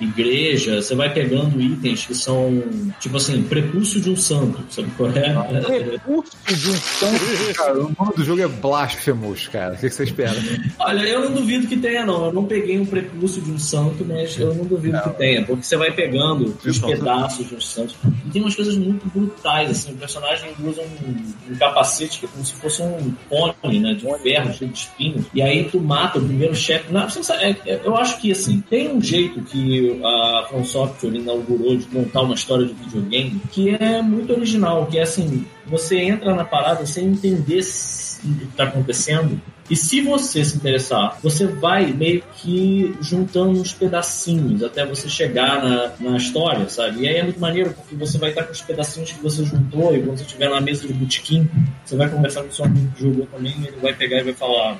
igreja, 0.00 0.80
você 0.80 0.94
vai 0.94 1.12
pegando 1.12 1.60
itens 1.60 2.06
que 2.06 2.14
são, 2.14 2.62
tipo 3.00 3.16
assim, 3.16 3.42
prepúcio 3.42 4.00
de 4.00 4.10
um 4.10 4.16
santo, 4.16 4.62
sabe 4.70 4.88
qual 4.96 5.10
é? 5.10 5.32
Prepúcio 5.82 6.56
de 6.56 6.70
um 6.70 6.74
santo. 6.74 7.54
Cara, 7.54 7.78
o 7.78 7.92
nome 7.98 8.12
do 8.16 8.24
jogo 8.24 8.40
é 8.42 8.48
Blasphemous, 8.48 9.48
cara. 9.48 9.74
O 9.74 9.78
que 9.78 9.88
você 9.90 10.04
espera? 10.04 10.36
Olha, 10.78 11.00
eu 11.02 11.20
não 11.22 11.32
duvido 11.32 11.66
que 11.66 11.76
tenha, 11.76 12.04
não. 12.04 12.26
Eu 12.26 12.32
não 12.32 12.44
peguei 12.44 12.78
um 12.78 12.86
prepúcio 12.86 13.40
de 13.42 13.50
um 13.50 13.58
santo, 13.58 14.04
mas 14.04 14.38
eu 14.38 14.54
não 14.54 14.64
duvido 14.64 15.00
que 15.02 15.10
tenha, 15.10 15.44
porque 15.44 15.62
você 15.62 15.76
vai 15.76 15.92
pegando 15.92 16.56
os 16.64 16.78
pedaços 16.78 17.48
de 17.48 17.54
um 17.54 17.60
santo. 17.60 17.94
E 18.26 18.30
tem 18.30 18.42
umas 18.42 18.54
coisas 18.54 18.76
muito 18.76 19.06
brutais, 19.08 19.70
assim. 19.70 19.92
O 19.92 19.96
personagem 19.96 20.50
usa 20.64 20.82
um, 20.82 21.52
um 21.52 21.56
capacete 21.56 22.20
que 22.20 22.26
é 22.26 22.28
como 22.28 22.44
se 22.44 22.52
fosse 22.54 22.82
um 22.82 23.14
cone, 23.28 23.80
né? 23.80 23.94
De 23.94 24.06
ferro, 24.22 24.52
cheio 24.52 24.70
de 24.70 24.78
espinhos. 24.78 25.24
E 25.34 25.42
aí 25.42 25.64
tu 25.64 25.80
mata 25.80 26.18
o 26.18 26.24
primeiro 26.24 26.54
chefe. 26.54 26.92
Não, 26.92 27.08
você 27.08 27.22
sabe, 27.22 27.42
é- 27.44 27.56
é- 27.66 27.80
eu 27.84 27.96
acho 27.96 28.20
que, 28.20 28.32
assim, 28.32 28.62
tem 28.68 28.90
um 28.92 29.00
jeito 29.00 29.40
que 29.42 29.61
a 30.04 30.46
From 30.48 30.64
Software 30.64 31.14
inaugurou 31.14 31.76
de 31.76 31.86
contar 31.86 32.22
uma 32.22 32.34
história 32.34 32.66
de 32.66 32.72
videogame 32.74 33.40
que 33.50 33.70
é 33.70 34.02
muito 34.02 34.32
original, 34.32 34.86
que 34.86 34.98
é 34.98 35.02
assim, 35.02 35.46
você 35.66 35.98
entra 36.00 36.34
na 36.34 36.44
parada 36.44 36.84
sem 36.86 37.06
entender 37.06 37.60
o 37.60 38.38
que 38.38 38.44
está 38.44 38.64
acontecendo. 38.64 39.40
E 39.70 39.76
se 39.76 40.00
você 40.02 40.44
se 40.44 40.56
interessar, 40.56 41.18
você 41.22 41.46
vai 41.46 41.92
meio 41.92 42.22
que 42.34 42.94
juntando 43.00 43.60
uns 43.60 43.72
pedacinhos 43.72 44.62
até 44.62 44.84
você 44.84 45.08
chegar 45.08 45.62
na, 45.62 45.92
na 45.98 46.16
história, 46.16 46.68
sabe? 46.68 47.02
E 47.02 47.08
aí 47.08 47.16
é 47.16 47.22
muito 47.22 47.40
maneiro 47.40 47.72
porque 47.72 47.94
você 47.94 48.18
vai 48.18 48.30
estar 48.30 48.42
com 48.44 48.52
os 48.52 48.60
pedacinhos 48.60 49.12
que 49.12 49.22
você 49.22 49.44
juntou 49.44 49.94
e 49.96 50.02
quando 50.02 50.18
você 50.18 50.24
estiver 50.24 50.50
na 50.50 50.60
mesa 50.60 50.86
de 50.86 50.92
botequim, 50.92 51.48
você 51.84 51.96
vai 51.96 52.08
conversar 52.10 52.42
com 52.42 52.48
o 52.48 52.52
seu 52.52 52.64
amigo 52.64 52.92
que 52.94 53.02
jogou 53.02 53.26
também 53.26 53.54
ele 53.58 53.76
vai 53.80 53.94
pegar 53.94 54.18
e 54.18 54.24
vai 54.24 54.34
falar 54.34 54.78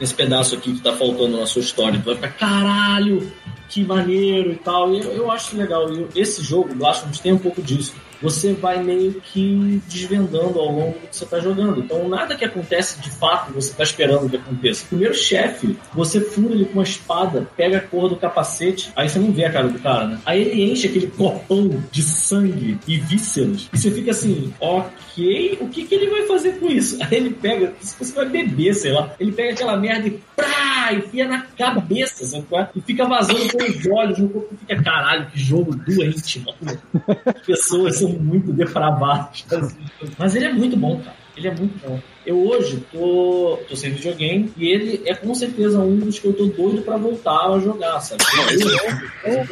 esse 0.00 0.14
pedaço 0.14 0.54
aqui 0.54 0.72
que 0.72 0.80
tá 0.80 0.92
faltando 0.96 1.38
na 1.38 1.46
sua 1.46 1.60
história. 1.60 2.00
Tu 2.00 2.04
vai 2.06 2.14
ficar, 2.14 2.30
caralho, 2.30 3.30
que 3.68 3.84
maneiro 3.84 4.52
e 4.52 4.56
tal. 4.56 4.94
E 4.94 5.00
eu, 5.00 5.10
eu 5.12 5.30
acho 5.30 5.56
legal. 5.56 5.92
E 5.92 6.06
esse 6.18 6.42
jogo, 6.42 6.74
Blasphemous, 6.74 7.20
tem 7.20 7.32
um 7.32 7.38
pouco 7.38 7.60
disso. 7.60 7.94
Você 8.22 8.52
vai 8.52 8.82
meio 8.82 9.20
que 9.20 9.80
desvendando 9.88 10.58
ao 10.58 10.72
longo 10.72 10.98
do 10.98 11.08
que 11.08 11.16
você 11.16 11.26
tá 11.26 11.38
jogando. 11.38 11.80
Então, 11.80 12.08
nada 12.08 12.36
que 12.36 12.44
acontece 12.44 13.00
de 13.00 13.10
fato 13.10 13.52
você 13.52 13.72
tá 13.72 13.82
esperando 13.82 14.28
que 14.28 14.36
aconteça. 14.36 14.86
Primeiro 14.86 15.14
chefe, 15.14 15.76
você 15.94 16.20
fura 16.20 16.54
ele 16.54 16.64
com 16.66 16.74
uma 16.74 16.82
espada, 16.82 17.48
pega 17.56 17.78
a 17.78 17.80
cor 17.80 18.08
do 18.08 18.16
capacete, 18.16 18.92
aí 18.96 19.08
você 19.08 19.18
não 19.18 19.32
vê 19.32 19.44
a 19.44 19.52
cara 19.52 19.68
do 19.68 19.78
cara, 19.78 20.06
né? 20.06 20.18
Aí 20.24 20.40
ele 20.42 20.70
enche 20.70 20.86
aquele 20.86 21.08
copão 21.08 21.82
de 21.90 22.02
sangue 22.02 22.78
e 22.86 22.98
vísceras, 22.98 23.68
e 23.72 23.78
você 23.78 23.90
fica 23.90 24.10
assim, 24.10 24.52
ok, 24.60 25.58
o 25.60 25.68
que, 25.68 25.84
que 25.84 25.94
ele 25.94 26.08
vai 26.08 26.26
fazer 26.26 26.52
com 26.58 26.66
isso? 26.66 26.98
Aí 27.02 27.16
ele 27.16 27.30
pega, 27.30 27.74
se 27.80 27.96
você 27.98 28.12
vai 28.14 28.28
beber, 28.28 28.74
sei 28.74 28.92
lá, 28.92 29.14
ele 29.18 29.32
pega 29.32 29.52
aquela 29.52 29.76
merda 29.76 30.08
e 30.08 30.20
prá, 30.36 30.92
enfia 30.92 31.26
na 31.26 31.42
cabeça, 31.42 32.24
sabe 32.26 32.46
é? 32.52 32.68
E 32.74 32.80
fica 32.80 33.06
vazando 33.06 33.48
pelos 33.56 33.86
olhos, 33.86 34.18
no 34.18 34.28
corpo 34.28 34.54
fica, 34.56 34.82
caralho, 34.82 35.26
que 35.26 35.38
jogo 35.38 35.74
doente, 35.74 36.40
mano. 36.40 36.78
As 37.26 37.42
pessoas 37.46 37.96
são 37.96 38.09
muito 38.18 38.52
depravadas. 38.52 39.44
assim. 39.52 39.76
Mas 40.18 40.34
ele 40.34 40.46
é 40.46 40.52
muito 40.52 40.76
bom, 40.76 41.00
cara. 41.00 41.16
Ele 41.36 41.48
é 41.48 41.54
muito 41.54 41.86
bom. 41.86 42.00
Eu 42.26 42.38
hoje 42.46 42.84
tô, 42.92 43.58
tô 43.68 43.74
sem 43.74 43.92
videogame 43.92 44.52
e 44.56 44.68
ele 44.68 45.02
é 45.06 45.14
com 45.14 45.34
certeza 45.34 45.78
um 45.78 45.96
dos 45.96 46.18
que 46.18 46.26
eu 46.26 46.32
tô 46.34 46.46
doido 46.46 46.82
pra 46.82 46.96
voltar 46.98 47.48
a 47.50 47.58
jogar, 47.58 47.98
sabe? 48.00 48.22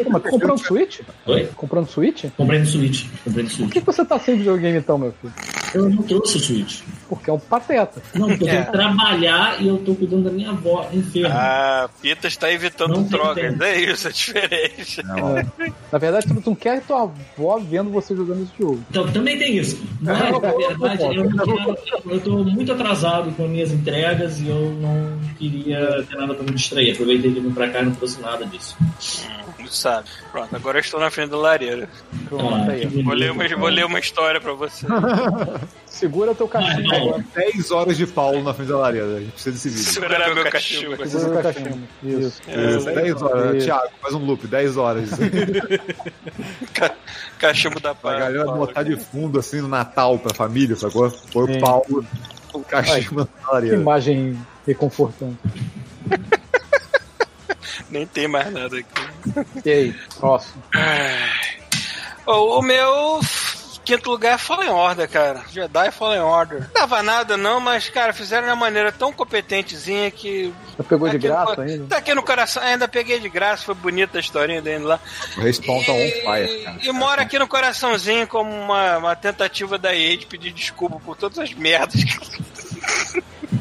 Pô, 0.04 0.10
mas 0.10 0.22
tu 0.22 0.28
comprou 0.30 0.54
um 0.54 0.58
Switch? 0.58 1.00
Oi? 1.26 1.48
Comprou 1.56 1.82
um 1.82 1.86
Switch? 1.86 2.24
Comprei 2.36 2.58
no 2.60 2.66
Switch. 2.66 3.06
Comprei 3.24 3.44
no 3.44 3.50
Por 3.50 3.56
Switch. 3.56 3.72
que 3.72 3.80
que 3.80 3.86
você 3.86 4.04
tá 4.04 4.18
sem 4.18 4.36
videogame 4.36 4.78
então, 4.78 4.98
meu 4.98 5.12
filho? 5.20 5.32
Eu 5.74 5.88
não 5.88 6.02
trouxe 6.02 6.36
o 6.36 6.40
Switch. 6.40 6.80
Porque 7.08 7.30
é 7.30 7.32
um 7.32 7.38
pateta. 7.38 8.02
Não, 8.14 8.28
porque 8.28 8.44
eu 8.44 8.48
tenho 8.48 8.60
É. 8.60 8.64
que 8.66 8.72
trabalhar 8.72 9.62
e 9.62 9.68
eu 9.68 9.78
tô 9.78 9.94
cuidando 9.94 10.24
da 10.24 10.30
minha 10.30 10.50
avó, 10.50 10.88
enferma. 10.92 11.34
Ah, 11.34 11.88
Pita 12.02 12.26
está 12.28 12.52
evitando 12.52 12.92
Não 12.96 13.02
drogas. 13.04 13.50
tempo. 13.50 13.62
É 13.64 13.80
isso, 13.80 14.08
é 14.08 14.10
diferente. 14.12 15.00
É. 15.00 15.70
Na 15.90 15.98
verdade, 15.98 16.26
tu 16.26 16.42
não 16.50 16.54
quer 16.54 16.82
tua 16.82 17.02
avó 17.04 17.58
vendo 17.58 17.90
você 17.90 18.14
jogando 18.14 18.42
esse 18.42 18.52
jogo. 18.58 18.82
Então, 18.90 19.10
também 19.10 19.38
tem 19.38 19.56
isso. 19.56 19.82
Mas, 20.02 20.18
É, 20.20 20.22
na 20.22 20.28
eu- 20.30 20.40
verdade, 20.40 21.02
eu- 21.02 21.12
eu, 21.24 21.30
não 21.30 21.76
eu 22.12 22.20
tô 22.20 22.44
muito 22.58 22.72
atrasado 22.72 23.30
com 23.32 23.44
as 23.44 23.50
minhas 23.50 23.72
entregas 23.72 24.40
e 24.40 24.48
eu 24.48 24.72
não 24.80 25.18
queria 25.38 26.04
ter 26.08 26.16
nada 26.16 26.34
pra 26.34 26.42
me 26.42 26.50
distrair. 26.50 26.92
Aproveitei 26.92 27.30
de 27.32 27.40
vir 27.40 27.52
pra 27.52 27.68
cá 27.70 27.80
e 27.80 27.84
não 27.84 27.92
trouxe 27.94 28.20
nada 28.20 28.44
disso. 28.46 28.76
Não 29.58 29.66
sabe. 29.68 30.08
Pronto, 30.32 30.54
agora 30.56 30.78
eu 30.78 30.80
estou 30.80 30.98
na 30.98 31.10
frente 31.10 31.30
da 31.30 31.36
lareira. 31.36 31.88
Pronto, 32.28 32.54
Ah, 32.54 32.72
aí. 32.72 32.86
que. 32.86 33.02
Vou 33.02 33.14
ler 33.14 33.30
uma, 33.32 33.48
vou 33.56 33.68
ler 33.68 33.84
uma 33.84 33.98
história 33.98 34.40
pra 34.40 34.52
você. 34.54 34.86
Segura 35.86 36.34
teu 36.34 36.46
cachimbo 36.48 36.92
Ah, 36.92 36.96
agora. 36.96 37.24
10 37.34 37.70
horas 37.70 37.96
de 37.96 38.06
Paulo 38.06 38.42
na 38.42 38.54
frente 38.54 38.68
da 38.68 38.78
lareira. 38.78 39.06
A 39.16 39.20
gente 39.20 39.32
precisa 39.32 39.52
desse 39.52 39.68
vídeo. 39.68 39.84
Segurar 39.84 40.34
meu 40.34 40.44
cachimbo. 40.50 41.06
Segura 41.08 41.42
teu 41.42 41.52
cachimbo. 41.52 41.78
Isso. 42.02 42.40
Isso, 42.48 42.84
10 42.86 43.22
horas. 43.22 43.56
Isso. 43.56 43.66
Thiago, 43.66 43.88
faz 44.00 44.14
um 44.14 44.24
loop, 44.24 44.46
10 44.46 44.76
horas. 44.76 45.10
Ca- 46.74 46.94
Cachimbo 47.38 47.78
da 47.80 47.90
A 47.90 47.94
paz. 47.94 48.18
galera 48.18 48.44
botar 48.46 48.82
de 48.82 48.96
fundo 48.96 49.38
assim 49.38 49.60
no 49.60 49.68
Natal 49.68 50.18
pra 50.18 50.34
família, 50.34 50.74
sacou? 50.76 51.08
Foi 51.10 51.44
o 51.56 51.60
Paulo, 51.60 52.04
o 52.54 52.60
cachimbo 52.60 53.28
na 53.52 53.60
Que 53.60 53.74
imagem 53.74 54.38
reconfortante. 54.66 55.38
Nem 57.90 58.06
tem 58.06 58.28
mais 58.28 58.52
nada 58.52 58.76
aqui. 58.76 59.10
E 59.64 59.70
aí, 59.70 59.94
próximo. 60.18 60.62
Ô, 62.26 62.58
o 62.58 62.62
meu 62.62 63.20
quinto 63.96 64.10
lugar 64.10 64.34
é 64.34 64.38
Fallen 64.38 64.68
Order, 64.68 65.08
cara. 65.08 65.42
Jedi 65.50 65.90
Fallen 65.90 66.20
Order. 66.20 66.60
Não 66.60 66.68
dava 66.74 67.02
nada 67.02 67.36
não, 67.38 67.58
mas, 67.58 67.88
cara, 67.88 68.12
fizeram 68.12 68.42
de 68.44 68.50
uma 68.50 68.56
maneira 68.56 68.92
tão 68.92 69.10
competentezinha 69.12 70.10
que... 70.10 70.52
Você 70.76 70.82
pegou 70.82 71.08
de 71.08 71.16
Aqui 71.16 71.26
no 71.26 71.32
graça 71.34 71.54
co- 71.54 71.60
ainda? 71.62 71.86
Tá 71.86 71.96
aqui 71.96 72.14
no 72.14 72.22
coração, 72.22 72.62
ainda 72.62 72.86
peguei 72.86 73.18
de 73.18 73.28
graça, 73.30 73.64
foi 73.64 73.74
bonita 73.74 74.18
a 74.18 74.20
historinha 74.20 74.60
dele 74.60 74.84
lá. 74.84 75.00
O 75.36 75.40
Respawn 75.40 75.82
tá 75.84 75.92
on 75.92 75.96
E- 75.96 76.10
fire, 76.10 76.64
cara. 76.64 76.78
E 76.82 76.92
mora 76.92 77.22
aqui 77.22 77.38
no 77.38 77.48
coraçãozinho 77.48 78.26
como 78.26 78.50
uma, 78.54 78.98
uma 78.98 79.16
tentativa 79.16 79.78
da 79.78 79.94
EA 79.94 80.18
de 80.18 80.26
pedir 80.26 80.52
desculpa 80.52 81.00
por 81.04 81.16
todas 81.16 81.38
as 81.38 81.54
merdas 81.54 82.04
que 82.04 83.22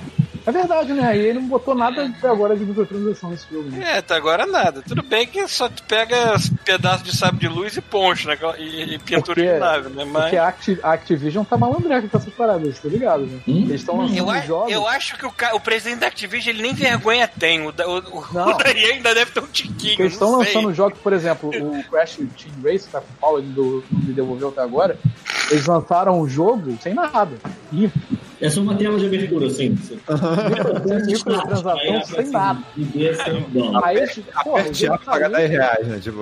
É 0.48 0.52
verdade, 0.52 0.94
né? 0.94 1.16
E 1.18 1.20
ele 1.20 1.40
não 1.40 1.48
botou 1.50 1.76
nada 1.76 2.06
até 2.06 2.28
agora 2.30 2.56
de 2.56 2.64
microtransação 2.66 3.30
nesse 3.30 3.46
jogo. 3.52 3.70
Né? 3.70 3.84
É, 3.86 3.98
até 3.98 4.16
agora 4.16 4.46
nada. 4.46 4.82
Tudo 4.82 5.04
bem 5.04 5.28
que 5.28 5.46
só 5.48 5.68
tu 5.68 5.84
pega 5.84 6.36
pedaço 6.64 7.04
de 7.04 7.16
sábio 7.16 7.38
de 7.42 7.48
luz 7.50 7.76
e 7.76 7.82
ponte, 7.82 8.26
né? 8.26 8.38
E, 8.58 8.96
e 8.96 9.00
pintura 9.00 9.24
Porque- 9.36 9.54
de 9.54 9.60
nave, 9.60 9.90
né? 9.90 10.06
Mas. 10.06 10.24
Porque 10.24 10.38
a, 10.38 10.48
Acti- 10.48 10.80
a 10.82 10.92
Activision 10.94 11.44
tá 11.44 11.58
malandreca 11.58 12.08
com 12.08 12.18
essas 12.18 12.34
paradas, 12.34 12.80
tá 12.80 12.88
ligado? 12.88 13.24
Né? 13.26 13.40
Hum? 13.46 13.66
Eles 13.68 13.82
estão 13.82 13.98
lançando 13.98 14.34
Eu, 14.36 14.42
jogos. 14.44 14.72
eu 14.72 14.88
acho 14.88 15.18
que 15.18 15.26
o, 15.26 15.34
o 15.54 15.60
presidente 15.60 16.00
da 16.00 16.08
Activision 16.08 16.56
ele 16.56 16.62
nem 16.64 16.74
vergonha 16.74 17.28
tem. 17.28 17.68
O, 17.68 17.72
da- 17.74 17.86
o, 17.86 17.98
o, 18.00 18.26
Não. 18.32 18.58
ainda 18.66 19.14
deve 19.14 19.32
ter 19.32 19.42
um 19.42 19.48
tiquinho. 19.48 20.00
Eles 20.02 20.14
estão 20.14 20.32
não 20.32 20.40
lançando 20.40 20.74
jogos, 20.74 20.98
por 21.00 21.12
exemplo, 21.12 21.50
o 21.50 21.84
Crash 21.90 22.16
Team 22.16 22.30
Race, 22.64 22.88
tá 22.88 23.02
com 23.02 23.08
o 23.12 23.18
Paulo 23.20 23.40
ele 23.40 23.48
do, 23.50 23.84
me 23.92 24.14
devolveu 24.14 24.48
até 24.48 24.62
agora. 24.62 24.98
Eles 25.52 25.66
lançaram 25.66 26.22
o 26.22 26.28
jogo 26.30 26.78
sem 26.82 26.94
nada. 26.94 27.32
Limpo. 27.72 28.00
É 28.40 28.50
só 28.50 28.62
uma 28.62 28.76
tela 28.76 29.00
de 29.00 29.06
abertura, 29.08 29.48
assim. 29.48 29.70
Microtransação 31.08 32.04
sem 32.06 32.30
nada. 32.30 32.64
Dólar. 33.50 33.84
Aí, 33.86 34.08
pra 34.86 34.98
pagar 35.00 35.30
10 35.30 35.50
saiu, 35.50 35.50
reais, 35.50 35.88
né? 35.88 36.00
Tipo, 36.00 36.20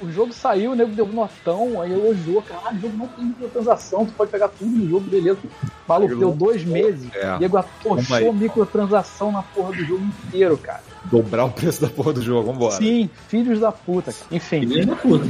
o 0.04 0.12
jogo 0.12 0.32
saiu, 0.32 0.72
o 0.72 0.74
nego 0.74 0.92
deu 0.92 1.06
notão, 1.06 1.80
aí 1.80 1.92
elogiou, 1.92 2.42
caralho, 2.42 2.76
o 2.76 2.80
jogo 2.80 2.96
não 2.98 3.06
tem 3.08 3.24
microtransação, 3.24 4.06
tu 4.06 4.12
pode 4.12 4.30
pegar 4.30 4.48
tudo 4.48 4.70
no 4.70 4.88
jogo, 4.88 5.08
beleza. 5.08 5.38
Maluco, 5.86 6.16
deu 6.16 6.32
dois 6.32 6.64
meses, 6.64 7.08
É. 7.14 7.34
o 7.36 7.38
nego 7.38 7.56
atochou 7.56 8.32
microtransação 8.32 9.32
na 9.32 9.42
porra 9.42 9.72
do 9.72 9.84
jogo 9.84 10.04
inteiro, 10.26 10.56
cara. 10.58 10.82
Dobrar 11.04 11.44
o 11.44 11.50
preço 11.50 11.80
da 11.82 11.88
porra 11.88 12.12
do 12.12 12.22
jogo, 12.22 12.52
vambora. 12.52 12.76
Sim, 12.76 13.08
filhos 13.28 13.60
da 13.60 13.72
puta. 13.72 14.14
Enfim. 14.30 14.60
Filha 14.66 14.86
da 14.86 14.96
puta. 14.96 15.24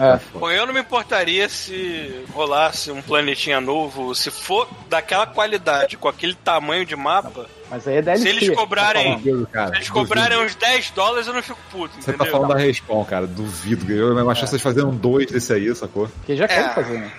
É. 0.00 0.20
Bom, 0.38 0.50
eu 0.50 0.66
não 0.66 0.72
me 0.74 0.80
importaria 0.80 1.48
se 1.48 2.24
rolasse 2.32 2.90
um 2.90 3.02
planetinha 3.02 3.60
novo, 3.60 4.14
se 4.14 4.30
for 4.30 4.68
daquela 4.88 5.26
qualidade, 5.26 5.96
com 5.96 6.06
aquele 6.08 6.34
tamanho 6.34 6.84
de 6.86 6.94
mapa. 6.94 7.46
Mas 7.70 7.86
aí 7.88 7.96
é 7.96 8.02
DLC. 8.02 8.22
Se 8.22 8.28
eles 8.28 8.50
cobrarem- 8.56 9.16
tá 9.16 9.20
falando. 9.24 9.46
Cara, 9.48 9.68
Se 9.70 9.74
eles 9.76 9.88
duvido. 9.88 10.06
cobrarem 10.08 10.38
uns 10.44 10.54
10 10.54 10.90
dólares, 10.92 11.26
eu 11.26 11.34
não 11.34 11.42
fico 11.42 11.58
puto, 11.70 11.94
Você 12.00 12.12
tá 12.12 12.24
falando 12.24 12.48
da 12.54 12.58
Respawn, 12.58 13.04
cara. 13.04 13.26
Duvido. 13.26 13.92
Eu 13.92 14.12
imagino 14.18 14.44
É. 14.44 14.46
vocês 14.48 14.62
fazendo 14.62 14.90
dois 14.92 15.26
desse 15.26 15.52
aí, 15.52 15.74
sacou? 15.74 16.08
Porque 16.08 16.36
já 16.36 16.46
querem 16.46 16.66
É. 16.66 16.74
fazer, 16.74 16.98
né? 16.98 17.10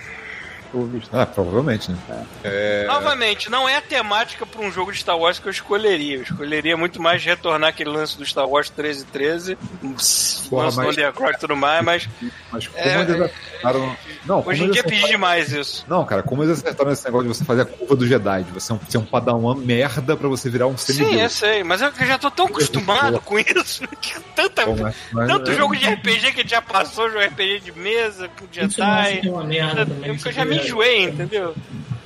Pelo 0.70 0.86
visto. 0.86 1.10
Ah, 1.16 1.26
provavelmente, 1.26 1.90
né? 1.90 1.98
É. 2.44 2.84
Novamente, 2.86 3.50
não 3.50 3.68
é 3.68 3.76
a 3.76 3.80
temática 3.82 4.46
para 4.46 4.60
um 4.60 4.70
jogo 4.70 4.92
de 4.92 4.98
Star 4.98 5.18
Wars 5.18 5.38
que 5.38 5.46
eu 5.46 5.50
escolheria. 5.50 6.16
Eu 6.18 6.22
escolheria 6.22 6.76
muito 6.76 7.00
mais 7.02 7.24
retornar 7.24 7.70
aquele 7.70 7.90
lance 7.90 8.16
do 8.16 8.24
Star 8.24 8.48
Wars 8.48 8.70
13 8.70 9.04
13, 9.06 9.56
Porra, 9.56 10.64
lance 10.64 10.76
do 10.76 10.82
mas- 10.84 10.96
Underground 10.96 11.34
e 11.34 11.38
tudo 11.38 11.56
mais, 11.56 11.84
mas 11.84 12.08
Mas 12.52 12.66
como 12.66 12.78
É, 12.82 13.00
eles 13.02 13.20
acertaram. 13.20 13.96
Não, 14.26 14.44
hoje 14.46 14.64
em 14.64 14.70
dia 14.70 14.82
pedi 14.82 14.96
acertaram- 14.96 15.10
demais 15.10 15.52
isso. 15.52 15.84
Não, 15.88 16.04
cara, 16.04 16.22
como 16.22 16.42
eles 16.42 16.58
acertaram 16.58 16.90
esse 16.92 17.04
negócio 17.04 17.28
de 17.28 17.34
você 17.36 17.44
fazer 17.44 17.62
a 17.62 17.64
curva 17.64 17.96
do 17.96 18.06
Jedi, 18.06 18.42
de 18.44 18.50
você 18.52 18.74
ser 18.88 18.98
um, 18.98 19.00
um 19.00 19.04
padawan 19.04 19.54
merda 19.56 20.16
pra 20.16 20.28
você 20.28 20.50
virar 20.50 20.66
um 20.66 20.76
Sim, 20.76 20.92
eu 20.92 21.06
semideus. 21.08 21.32
sei, 21.32 21.62
mas 21.64 21.80
eu 21.80 21.92
já 22.06 22.18
tô 22.18 22.30
tão 22.30 22.46
acostumado 22.46 23.20
com 23.20 23.38
isso. 23.38 23.86
que 24.00 24.20
Tanta, 24.34 24.64
Pô, 24.64 24.74
mas- 24.76 24.94
mas- 25.12 25.28
tanto 25.28 25.52
jogo 25.52 25.76
de 25.76 25.84
RPG 25.86 26.32
que 26.32 26.48
já 26.48 26.62
passou, 26.62 27.08
jogo 27.10 27.22
RPG 27.22 27.60
de 27.60 27.72
mesa, 27.72 28.28
com 28.28 28.46
Isso 28.50 28.64
acho 28.64 28.74
que 28.76 28.80
é 28.82 29.14
Jedi. 29.14 29.28
uma 29.28 29.44
merda 29.44 29.84
também. 29.86 30.10
Eu 30.24 30.32
já 30.32 30.44
me 30.44 30.58
enjoei, 30.60 31.04
entendeu? 31.04 31.54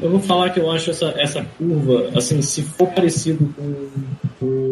Eu 0.00 0.10
vou 0.10 0.20
falar 0.20 0.50
que 0.50 0.60
eu 0.60 0.70
acho 0.70 0.90
essa, 0.90 1.14
essa 1.16 1.44
curva, 1.56 2.10
assim, 2.16 2.42
se 2.42 2.62
for 2.62 2.88
parecido 2.88 3.54
com 3.56 3.88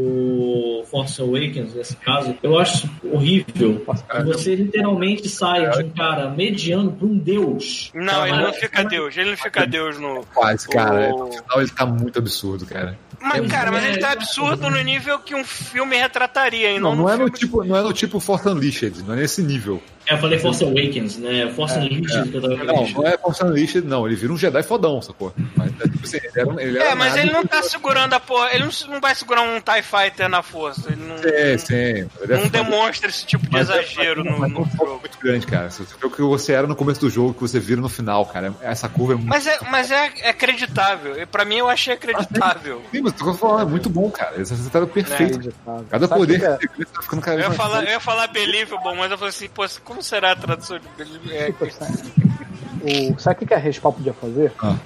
o 0.03 0.85
Force 0.91 1.21
Awakens, 1.21 1.75
nesse 1.75 1.97
caso, 1.97 2.37
eu 2.43 2.59
acho 2.59 2.89
horrível. 3.05 3.85
Você 4.27 4.55
literalmente 4.57 5.29
sai 5.29 5.71
de 5.71 5.85
um 5.85 5.91
cara 5.91 6.29
mediano 6.31 6.93
pra 6.93 7.07
um 7.07 7.17
deus. 7.17 7.91
Não, 7.95 8.27
ele 8.27 8.37
não 8.39 8.53
fica 8.53 8.85
Deus, 8.85 9.17
ele 9.17 9.31
não 9.31 9.37
fica 9.37 9.67
Deus 9.67 9.99
no. 9.99 10.25
Quase, 10.35 10.69
cara. 10.69 11.15
O- 11.15 11.27
No 11.27 11.33
final 11.33 11.61
ele 11.61 11.71
tá 11.71 11.87
muito 11.87 12.19
absurdo, 12.19 12.67
cara. 12.67 12.99
Mas, 13.21 13.47
cara, 13.49 13.71
mas 13.71 13.85
ele 13.85 13.99
tá 13.99 14.09
É, 14.09 14.13
absurdo 14.15 14.69
no 14.69 14.83
nível 14.83 15.17
que 15.21 15.33
um 15.33 15.45
filme 15.45 15.97
retrataria, 15.97 16.73
e 16.73 16.81
não, 16.81 16.91
Não, 16.97 17.05
não 17.05 17.09
é 17.09 17.17
no 17.17 17.31
tipo, 17.31 17.63
não 17.63 17.77
é 17.77 17.83
no 17.83 17.93
tipo 17.93 18.19
Force 18.19 18.49
Unleashed, 18.49 19.01
não 19.07 19.15
é 19.15 19.19
nesse 19.19 19.41
nível. 19.43 19.81
É, 20.09 20.15
eu 20.15 20.19
falei 20.19 20.37
Force 20.41 20.65
Awakens, 20.65 21.17
né? 21.19 21.49
Force 21.55 21.79
Unleashed 21.79 22.31
que 22.33 22.37
eu 22.37 22.43
tava 22.43 22.57
Não, 22.65 22.89
não 22.89 23.07
é 23.07 23.17
Force 23.17 23.45
Unleashed, 23.45 23.87
não. 23.87 24.05
Ele 24.05 24.17
vira 24.17 24.33
um 24.33 24.37
Jedi 24.37 24.61
fodão, 24.65 25.01
sacou? 25.01 25.33
Mas 25.57 25.71
é 25.81 25.85
tipo 25.85 26.05
assim, 26.05 26.17
ele 26.17 26.33
era, 26.35 26.63
ele 26.65 26.79
era 26.79 26.89
É, 26.91 26.95
mas 26.97 27.17
ele 27.17 27.31
não 27.31 27.47
tá 27.47 27.63
segurando 27.63 28.13
a 28.13 28.19
porra. 28.19 28.51
Ele 28.53 28.65
não, 28.65 28.95
não 28.95 29.01
vai 29.01 29.15
segurar 29.15 29.43
um 29.43 29.61
TIE 29.61 29.83
Fighter 29.93 30.29
na 30.29 30.43
força. 30.43 30.91
Ele 30.91 31.03
não, 31.05 31.19
Sim, 31.19 31.59
sim. 31.59 31.75
Ele 32.21 32.33
é 32.33 32.37
não 32.39 32.49
demonstra 32.49 33.09
esse 33.11 33.27
tipo 33.27 33.45
de 33.47 33.53
Mas 33.53 33.69
é- 33.69 33.83
exagero 33.83 34.25
no, 34.25 34.39
mas 34.39 34.51
no 34.51 34.62
é 34.62 34.71
jogo. 34.77 34.99
muito 35.01 35.19
grande, 35.19 35.47
cara. 35.47 35.71
Você 35.71 35.83
vê 35.85 36.07
o 36.07 36.11
que 36.11 36.23
você 36.23 36.53
era 36.53 36.67
no 36.67 36.75
começo 36.75 37.01
do 37.01 37.11
jogo, 37.11 37.35
que 37.35 37.41
você 37.41 37.61
vira 37.61 37.81
no 37.81 37.89
final, 37.89 38.25
cara. 38.27 38.55
Essa 38.62 38.89
curva 38.89 39.12
é 39.12 39.17
muito. 39.17 39.29
Mas 39.29 39.47
é, 39.47 39.59
mas 39.71 39.91
é, 39.91 40.12
é 40.21 40.29
acreditável. 40.31 41.21
E 41.21 41.27
pra 41.27 41.45
mim 41.45 41.57
eu 41.57 41.69
achei 41.69 41.93
acreditável. 41.95 42.83
Sim, 42.91 43.03
mas 43.03 43.12
o 43.12 43.15
que 43.17 43.23
eu 43.23 43.27
tô 43.33 43.35
falando 43.35 43.62
é 43.62 43.71
muito 43.71 43.91
bom, 43.91 44.11
cara. 44.11 44.37
Eles 44.37 44.51
acertaram 44.51 44.87
perfeito. 44.87 45.37
Acreditável. 45.37 45.87
Cada 45.91 46.09
Sabe 46.09 46.21
poder 46.21 46.39
que 46.41 46.47
é? 46.47 46.57
que 46.57 46.85
tá 46.87 47.03
ficando 47.03 47.23
cada 47.23 47.41
Eu 47.43 47.51
ia 47.51 47.53
falar, 47.53 47.85
eu 47.85 47.91
ia 47.91 48.01
falar 48.01 48.27
believable, 48.29 48.97
mas 48.97 49.11
eu 49.11 49.19
falei 49.19 49.29
assim, 49.31 49.49
pô, 49.49 49.65
como 49.85 50.03
será 50.03 50.33
a 50.33 50.37
tradução 50.37 50.79
de 50.79 50.89
believable? 50.97 51.37
É, 51.37 51.53
o, 52.83 53.19
sabe 53.19 53.36
o 53.36 53.39
que 53.41 53.47
que 53.47 53.55
a 53.55 53.59
Respawn 53.59 53.93
podia 53.93 54.12
fazer? 54.12 54.52
Ah. 54.62 54.77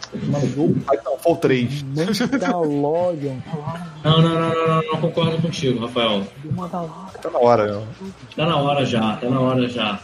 Jogo 0.55 0.75
Titanfall 0.75 1.37
3. 1.37 1.83
Mandalorian. 1.83 3.37
Não, 4.05 4.23
não, 4.23 4.29
não, 4.29 4.41
não, 4.41 4.69
não, 4.69 4.83
não 4.93 5.01
concordo 5.01 5.41
contigo, 5.41 5.81
Rafael. 5.81 6.23
Do 6.43 6.53
Mandalorian. 6.53 7.07
Tá 7.21 7.31
na 7.31 7.39
hora, 7.39 7.65
meu. 7.65 7.87
Tá 8.37 8.47
na 8.47 8.57
hora 8.57 8.85
já, 8.85 9.17
tá 9.17 9.29
na 9.29 9.41
hora 9.41 9.69
já. 9.69 10.01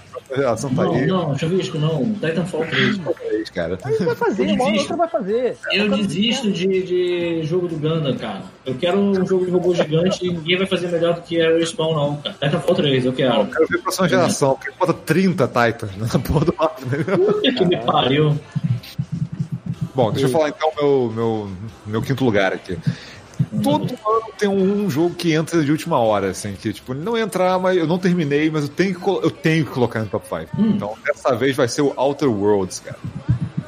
A 0.46 0.52
ação 0.52 0.74
tá 0.74 0.84
Não, 0.84 0.94
aí. 0.94 1.06
não, 1.06 1.38
Chavisco, 1.38 1.78
não. 1.78 2.12
Titanfall 2.14 2.64
3. 2.66 2.98
3, 2.98 3.50
cara. 3.50 3.76
Vai 3.82 4.14
fazer, 4.14 4.52
uma 4.52 4.64
outra 4.64 4.96
vai 4.96 5.08
fazer. 5.08 5.56
Eu 5.72 5.88
desisto 5.90 6.50
de, 6.50 6.66
de 6.82 7.42
jogo 7.44 7.68
do 7.68 7.76
Gundam, 7.76 8.16
cara. 8.16 8.42
Eu 8.64 8.74
quero 8.74 8.98
um 8.98 9.26
jogo 9.26 9.44
de 9.44 9.50
robô 9.50 9.74
gigante 9.74 10.24
e 10.26 10.32
ninguém 10.32 10.56
vai 10.58 10.66
fazer 10.66 10.88
melhor 10.88 11.14
do 11.14 11.22
que 11.22 11.40
a 11.40 11.50
Respawn, 11.56 11.94
não, 11.94 12.16
cara. 12.16 12.34
Titanfall 12.40 12.74
3, 12.76 13.04
eu 13.06 13.12
quero. 13.12 13.34
Eu 13.40 13.46
quero 13.46 13.66
ver 13.66 13.78
a 13.78 13.82
próxima 13.82 14.08
geração, 14.08 14.54
porque 14.54 14.70
bota 14.78 14.94
30 14.94 15.46
Titans 15.48 15.96
na 15.96 16.18
porra 16.18 16.44
do 16.46 16.54
mapa. 16.58 16.80
né? 16.86 17.04
Puta 17.16 17.52
que 17.52 17.64
me 17.64 17.76
pariu. 17.78 18.38
Bom, 19.94 20.10
deixa 20.10 20.26
eu 20.26 20.30
falar 20.30 20.48
então 20.48 20.72
meu, 20.80 21.12
meu, 21.14 21.50
meu 21.86 22.02
quinto 22.02 22.24
lugar 22.24 22.52
aqui. 22.52 22.78
Todo 23.62 23.84
ano 23.84 24.32
tem 24.38 24.48
um, 24.48 24.84
um 24.84 24.90
jogo 24.90 25.14
que 25.14 25.32
entra 25.32 25.62
de 25.62 25.70
última 25.70 25.98
hora, 25.98 26.30
assim, 26.30 26.54
que 26.54 26.72
tipo, 26.72 26.94
não 26.94 27.16
entrar, 27.18 27.58
mas 27.58 27.76
eu 27.76 27.86
não 27.86 27.98
terminei, 27.98 28.50
mas 28.50 28.62
eu 28.62 28.68
tenho 28.68 28.94
que, 28.94 29.00
colo- 29.00 29.20
eu 29.22 29.30
tenho 29.30 29.64
que 29.64 29.70
colocar 29.72 30.00
no 30.00 30.06
top 30.06 30.26
5. 30.28 30.60
Então, 30.62 30.94
dessa 31.04 31.34
vez 31.34 31.56
vai 31.56 31.68
ser 31.68 31.82
o 31.82 31.92
Outer 31.96 32.30
Worlds, 32.30 32.80
cara. 32.80 32.98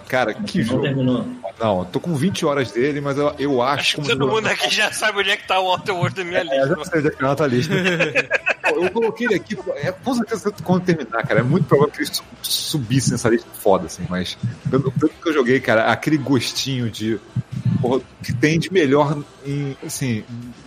Cara, 0.09 0.35
que 0.35 0.59
Não 0.59 0.65
jogo. 0.65 0.83
terminou. 0.83 1.27
Não, 1.61 1.85
tô 1.85 1.99
com 2.01 2.15
20 2.15 2.45
horas 2.45 2.71
dele, 2.73 3.01
mas 3.01 3.17
eu, 3.17 3.33
eu 3.39 3.63
acho 3.63 3.81
Acho 3.81 3.97
que 4.03 4.17
todo 4.19 4.29
mundo 4.29 4.47
aqui 4.47 4.69
já 4.75 4.93
sabe 4.93 5.21
onde 5.21 5.31
é 5.31 5.37
que 5.37 5.47
tá 5.47 5.59
o 5.61 5.67
Outer 5.67 5.95
Worlds 5.95 6.15
da 6.17 6.25
minha 6.25 6.41
É, 6.41 6.43
eu 6.63 6.69
já 6.69 6.75
lista. 6.75 6.85
sei 6.91 6.99
onde 6.99 7.09
é 7.09 7.11
que 7.11 7.17
tá 7.19 7.27
na 7.29 7.35
tua 7.37 7.47
lista. 7.47 7.75
Eu 8.65 8.91
coloquei 8.91 9.27
ele 9.27 9.35
aqui, 9.37 9.57
é, 9.77 9.93
com 9.93 10.15
certeza 10.15 10.51
quando 10.65 10.85
terminar, 10.85 11.23
cara. 11.27 11.41
É 11.41 11.43
muito 11.43 11.67
provável 11.67 11.93
que 11.93 12.01
ele 12.01 12.07
su- 12.13 12.25
subisse 12.43 13.13
nessa 13.13 13.29
lista 13.29 13.47
foda, 13.61 13.87
assim, 13.87 14.05
mas 14.09 14.37
pelo 14.71 14.91
pelo 14.91 15.11
que 15.13 15.29
eu 15.29 15.33
joguei, 15.35 15.61
cara, 15.61 15.93
aquele 15.93 16.17
gostinho 16.17 16.91
de. 16.91 17.21
Porra, 17.85 18.01
que 18.23 18.33
tem 18.33 18.59
de 18.59 18.73
melhor 18.73 19.23
em, 19.45 19.77
assim, 19.85 20.25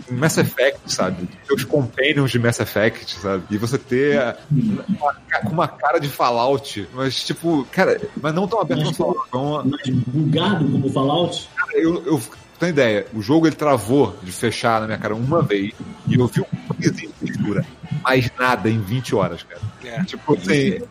em 0.09 0.13
Mass 0.13 0.37
Effect, 0.37 0.79
sabe? 0.85 1.27
Os 1.51 1.63
companions 1.63 2.29
de 2.29 2.37
Mass 2.37 2.59
Effect, 2.59 3.15
sabe? 3.15 3.43
E 3.49 3.57
você 3.57 3.79
ter 3.79 4.37
uma, 4.51 5.15
uma 5.49 5.67
cara 5.67 5.97
de 5.97 6.07
Fallout, 6.07 6.87
mas 6.93 7.25
tipo, 7.25 7.67
cara, 7.71 7.99
mas 8.21 8.35
não 8.35 8.47
tão 8.47 8.61
aberto 8.61 8.83
no 8.83 8.93
Fallout. 8.93 9.27
Então, 9.27 9.63
Mas 9.65 9.89
bugado 9.89 10.69
como 10.69 10.89
Fallout. 10.91 11.49
Cara, 11.55 11.79
eu, 11.79 12.05
eu 12.05 12.21
tenho 12.59 12.69
ideia, 12.69 13.07
o 13.15 13.21
jogo 13.21 13.47
ele 13.47 13.55
travou 13.55 14.15
de 14.21 14.31
fechar 14.31 14.79
na 14.79 14.85
minha 14.85 14.99
cara 14.99 15.15
uma 15.15 15.41
vez 15.41 15.73
e 16.07 16.13
eu 16.13 16.27
vi 16.27 16.41
um 16.41 16.67
pouquinho 16.67 16.93
de 16.93 17.07
textura. 17.07 17.65
Mais 18.03 18.29
nada 18.37 18.69
em 18.69 18.79
20 18.79 19.15
horas, 19.15 19.41
cara. 19.41 19.61
É. 19.83 20.03
Tipo 20.03 20.35
assim. 20.35 20.81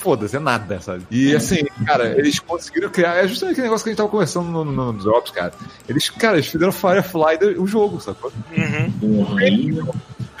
Foda-se, 0.00 0.34
é 0.34 0.40
nada, 0.40 0.80
sabe? 0.80 1.04
E 1.10 1.36
assim, 1.36 1.62
cara, 1.84 2.18
eles 2.18 2.38
conseguiram 2.38 2.88
criar. 2.88 3.16
É 3.16 3.28
justamente 3.28 3.52
aquele 3.52 3.66
negócio 3.66 3.84
que 3.84 3.90
a 3.90 3.92
gente 3.92 3.98
tava 3.98 4.08
conversando 4.08 4.48
no, 4.48 4.64
no, 4.64 4.92
no 4.92 4.98
Drops, 4.98 5.30
cara. 5.30 5.52
Eles, 5.86 6.08
cara, 6.08 6.36
eles 6.36 6.46
fizeram 6.46 6.72
Firefly 6.72 7.58
o 7.58 7.66
jogo, 7.66 8.00
sacou? 8.00 8.32
Uhum. 8.56 9.26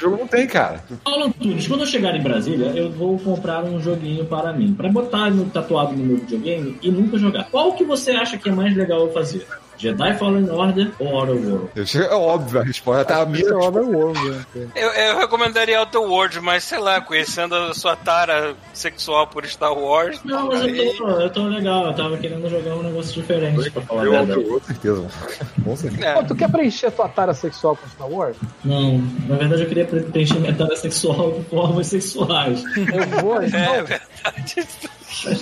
jogo 0.00 0.16
não 0.16 0.26
tem, 0.26 0.46
cara. 0.46 0.82
Paulo 1.04 1.24
Antunes, 1.26 1.68
quando 1.68 1.80
eu 1.80 1.86
chegar 1.86 2.16
em 2.16 2.22
Brasília, 2.22 2.68
eu 2.68 2.90
vou 2.90 3.18
comprar 3.18 3.62
um 3.62 3.78
joguinho 3.78 4.24
para 4.24 4.50
mim. 4.50 4.72
Pra 4.72 4.88
botar 4.88 5.30
no, 5.30 5.44
tatuado 5.44 5.92
no 5.92 6.04
meu 6.04 6.16
videogame 6.16 6.78
e 6.80 6.90
nunca 6.90 7.18
jogar. 7.18 7.44
Qual 7.50 7.74
que 7.74 7.84
você 7.84 8.12
acha 8.12 8.38
que 8.38 8.48
é 8.48 8.52
mais 8.52 8.74
legal 8.74 9.00
eu 9.00 9.12
fazer? 9.12 9.46
Jedi 9.80 10.14
Fallen 10.18 10.50
Order 10.50 10.90
ou 10.98 11.08
Outer 11.14 11.34
World? 11.36 11.68
Eu 11.74 11.86
chego- 11.86 12.04
É 12.04 12.14
óbvio 12.14 12.60
a 12.60 12.64
resposta. 12.64 13.00
Até 13.02 13.14
a 13.14 13.24
minha 13.26 13.42
é 13.44 13.48
resposta. 13.48 13.68
Overworld, 13.80 14.30
né? 14.30 14.44
Eu, 14.74 14.88
eu 14.90 15.18
recomendaria 15.18 15.80
Outer 15.80 16.00
Worlds, 16.02 16.42
mas 16.42 16.64
sei 16.64 16.78
lá, 16.78 17.00
conhecendo 17.00 17.54
a 17.54 17.72
sua 17.74 17.96
tara 17.96 18.54
sexual 18.74 19.26
por 19.26 19.46
Star 19.46 19.72
Wars. 19.72 20.20
Não, 20.24 20.48
mas 20.48 20.62
eu 20.64 20.96
tô, 20.96 21.08
eu 21.08 21.30
tô 21.30 21.42
legal. 21.48 21.86
Eu 21.86 21.94
tava 21.94 22.16
querendo 22.18 22.48
jogar 22.48 22.74
um 22.76 22.82
negócio 22.82 23.12
diferente, 23.14 23.70
pra 23.70 23.82
falar 23.82 24.02
a 24.02 24.04
Eu, 24.04 24.12
verdade. 24.26 24.44
com 24.44 24.60
certeza. 24.60 25.06
Com 25.64 25.76
certeza. 25.76 26.06
É. 26.06 26.14
Pô, 26.14 26.24
tu 26.24 26.34
quer 26.34 26.50
preencher 26.50 26.86
a 26.86 26.90
tua 26.90 27.08
tara 27.08 27.32
sexual 27.34 27.76
com 27.76 27.88
Star 27.88 28.08
Wars? 28.10 28.36
Não, 28.64 28.98
na 29.28 29.36
verdade 29.36 29.62
eu 29.62 29.68
queria 29.68 29.86
pre- 29.86 30.00
preencher 30.02 30.38
minha 30.38 30.54
tara 30.54 30.76
sexual 30.76 31.32
de 31.32 31.44
formas 31.44 31.86
sexuais. 31.86 32.62
Eu 32.76 33.22
vou, 33.22 33.40
É 33.40 33.46
então. 33.46 33.84
verdade. 33.86 34.68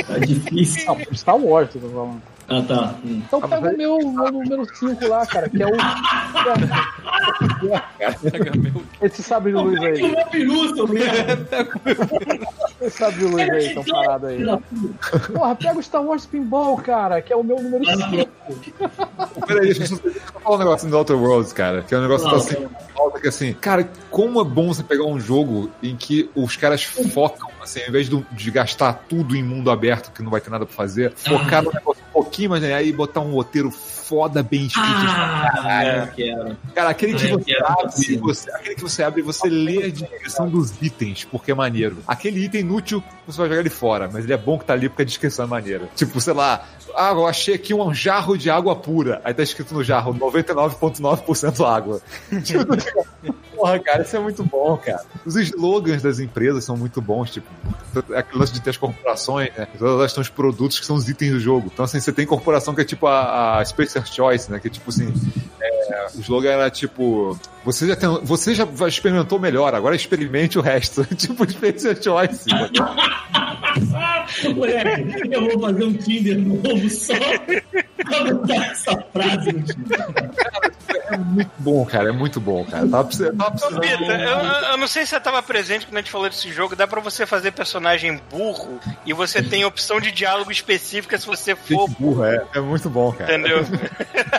Tá 0.07 0.18
difícil. 0.18 0.86
Não, 0.86 0.99
Star 1.15 1.36
Wars, 1.36 1.75
eu 1.75 1.81
tô 1.83 1.89
falando. 1.89 2.23
Ah, 2.51 2.62
tá. 2.62 2.94
Hum. 3.05 3.23
Então 3.27 3.41
pega 3.43 3.70
o 3.70 3.77
meu, 3.77 3.99
meu 3.99 4.33
número 4.33 4.65
5 4.75 5.07
lá, 5.07 5.27
cara, 5.27 5.51
que 5.51 5.62
é 5.62 5.67
o. 5.67 5.70
Esse 9.02 9.23
sabre 9.23 9.52
de 9.52 9.59
luz 9.59 9.78
aí. 9.83 10.02
Uma 10.02 10.25
peru, 10.25 10.75
seu 10.75 10.89
merda. 10.89 11.68
Esse 12.81 12.97
sabre 12.97 13.18
de 13.18 13.25
luz 13.27 13.51
aí, 13.51 13.75
tão 13.75 13.85
parado 13.85 14.28
aí. 14.28 14.43
Porra, 15.33 15.55
pega 15.57 15.78
o 15.78 15.83
Star 15.83 16.02
Wars 16.02 16.25
Pinball, 16.25 16.78
cara, 16.78 17.20
que 17.20 17.35
é 17.35 17.36
o 17.36 17.44
meu 17.44 17.62
número 17.62 17.85
5. 17.85 18.28
Peraí, 19.47 19.75
deixa 19.75 19.83
eu 19.94 19.99
só 19.99 20.41
falar 20.41 20.57
um 20.57 20.59
negócio 20.59 20.89
do 20.89 20.97
Outer 20.97 21.17
Worlds, 21.17 21.52
cara. 21.52 21.83
Que 21.83 21.94
é 21.94 21.99
um 21.99 22.02
negócio 22.02 22.27
que 22.27 22.33
tá 22.33 22.39
assim, 22.39 22.67
falta 22.94 23.20
que 23.20 23.28
assim, 23.28 23.52
cara, 23.52 23.89
como 24.10 24.41
é 24.41 24.44
bom 24.44 24.68
você 24.68 24.83
pegar 24.83 25.05
um 25.05 25.20
jogo 25.20 25.70
em 25.83 25.94
que 25.94 26.31
os 26.35 26.57
caras 26.57 26.83
focam, 26.83 27.51
assim, 27.62 27.83
ao 27.83 27.89
invés 27.89 28.09
de, 28.09 28.25
de 28.33 28.51
gastar 28.51 29.05
tudo 29.09 29.36
em 29.36 29.43
mundo 29.43 29.70
aberto, 29.70 30.10
que 30.12 30.23
não 30.23 30.31
vai 30.31 30.41
ter 30.41 30.49
nada 30.49 30.65
pra 30.65 30.75
fazer, 30.75 31.12
focar 31.12 31.62
no 31.62 31.73
negócio 31.73 32.02
pouquinho, 32.18 32.50
mas 32.50 32.64
aí 32.64 32.92
botar 32.92 33.20
um 33.20 33.32
roteiro 33.32 33.70
foda, 33.70 34.42
bem 34.42 34.66
escrito. 34.66 34.88
Ah, 34.88 35.84
eu 35.84 36.06
quero. 36.14 36.56
Cara, 36.74 36.90
aquele 36.90 37.14
que 37.14 37.28
você 37.28 37.56
abre, 37.62 38.16
você, 38.16 38.50
aquele 38.50 38.74
que 38.74 38.82
você 38.82 39.02
abre 39.02 39.20
e 39.20 39.24
você 39.24 39.48
lê 39.48 39.84
a 39.84 39.88
descrição 39.90 40.48
dos 40.48 40.72
itens, 40.82 41.24
porque 41.24 41.52
é 41.52 41.55
maneiro. 41.55 41.98
Aquele 42.06 42.44
item 42.44 42.62
inútil, 42.62 43.05
você 43.26 43.38
vai 43.38 43.48
jogar 43.48 43.60
ele 43.60 43.70
fora, 43.70 44.10
mas 44.12 44.24
ele 44.24 44.32
é 44.32 44.36
bom 44.36 44.58
que 44.58 44.64
tá 44.64 44.72
ali 44.72 44.88
porque 44.88 45.02
a 45.02 45.05
descrição 45.05 45.44
é 45.44 45.48
maneira. 45.48 45.88
Tipo, 45.94 46.20
sei 46.20 46.32
lá, 46.32 46.66
ah, 46.97 47.10
eu 47.12 47.26
achei 47.26 47.55
aqui 47.55 47.74
um 47.74 47.92
jarro 47.94 48.36
de 48.36 48.50
água 48.50 48.74
pura. 48.74 49.20
Aí 49.24 49.34
tá 49.34 49.42
escrito 49.42 49.74
no 49.74 49.84
jarro 49.84 50.14
99,9% 50.14 51.64
água. 51.66 52.00
Tipo, 52.42 52.64
Porra, 53.59 53.78
cara, 53.81 54.03
isso 54.03 54.17
é 54.17 54.20
muito 54.20 54.45
bom, 54.45 54.77
cara. 54.77 55.05
Os 55.27 55.35
slogans 55.35 56.01
das 56.01 56.20
empresas 56.20 56.62
são 56.62 56.77
muito 56.77 57.03
bons, 57.03 57.28
tipo, 57.33 57.49
aquele 58.15 58.39
lance 58.39 58.53
de 58.53 58.61
ter 58.62 58.70
as 58.70 58.77
corporações, 58.77 59.51
né? 59.57 59.67
Elas 59.81 60.12
têm 60.12 60.20
os 60.20 60.28
produtos 60.28 60.78
que 60.78 60.87
são 60.87 60.95
os 60.95 61.09
itens 61.09 61.33
do 61.33 61.41
jogo. 61.41 61.69
Então, 61.73 61.85
assim, 61.85 61.99
você 61.99 62.12
tem 62.12 62.25
corporação 62.25 62.73
que 62.73 62.83
é 62.83 62.85
tipo 62.85 63.09
a, 63.09 63.59
a 63.59 63.65
Choice, 63.65 64.49
né? 64.51 64.61
Que 64.61 64.69
é 64.69 64.70
tipo 64.70 64.89
assim, 64.91 65.12
é, 65.61 65.77
o 66.15 66.20
slogan 66.20 66.50
era 66.50 66.70
tipo, 66.70 67.39
você 67.65 67.86
já, 67.86 67.97
tem, 67.97 68.08
você 68.23 68.55
já 68.55 68.67
experimentou 68.86 69.39
melhor, 69.39 69.75
agora 69.75 69.94
experimente 69.94 70.58
o 70.58 70.62
resto. 70.62 71.05
tipo 71.17 71.49
Spacer 71.50 72.02
Choice. 72.02 72.49
né? 72.49 72.70
Moleque, 74.55 75.28
eu 75.31 75.49
vou 75.49 75.60
fazer 75.60 75.84
um 75.84 75.92
Tinder 75.94 76.39
novo 76.39 76.91
só 76.91 77.15
pra 77.15 78.25
botar 78.25 78.67
essa 78.67 79.05
frase 79.12 79.52
no 79.52 79.62
Tinder. 79.62 80.07
É 81.10 81.17
muito 81.17 81.50
bom, 81.58 81.84
cara, 81.86 82.08
é 82.10 82.12
muito 82.12 82.41
bom, 82.41 82.65
cara. 82.65 82.86
Tava 82.86 83.05
precisando, 83.05 83.36
tava 83.39 83.50
precisando 83.52 83.81
Pita, 83.81 84.12
eu, 84.12 84.39
eu 84.73 84.76
não 84.76 84.86
sei 84.86 85.05
se 85.05 85.10
você 85.10 85.20
tava 85.20 85.42
presente 85.42 85.86
quando 85.86 85.97
a 85.97 86.00
gente 86.00 86.10
falou 86.10 86.28
desse 86.28 86.52
jogo. 86.52 86.76
Dá 86.76 86.86
pra 86.86 87.00
você 87.00 87.25
fazer 87.25 87.52
personagem 87.52 88.20
burro 88.31 88.78
e 89.07 89.12
você 89.12 89.42
tem 89.42 89.65
opção 89.65 90.00
de 90.00 90.12
diálogo 90.12 90.52
específica 90.52 91.17
se 91.18 91.26
você 91.26 91.57
for. 91.57 91.89
Burra, 91.99 92.34
é, 92.34 92.58
é 92.58 92.60
muito 92.60 92.91
bom, 92.91 93.12
cara. 93.12 93.34
Entendeu? 93.34 93.65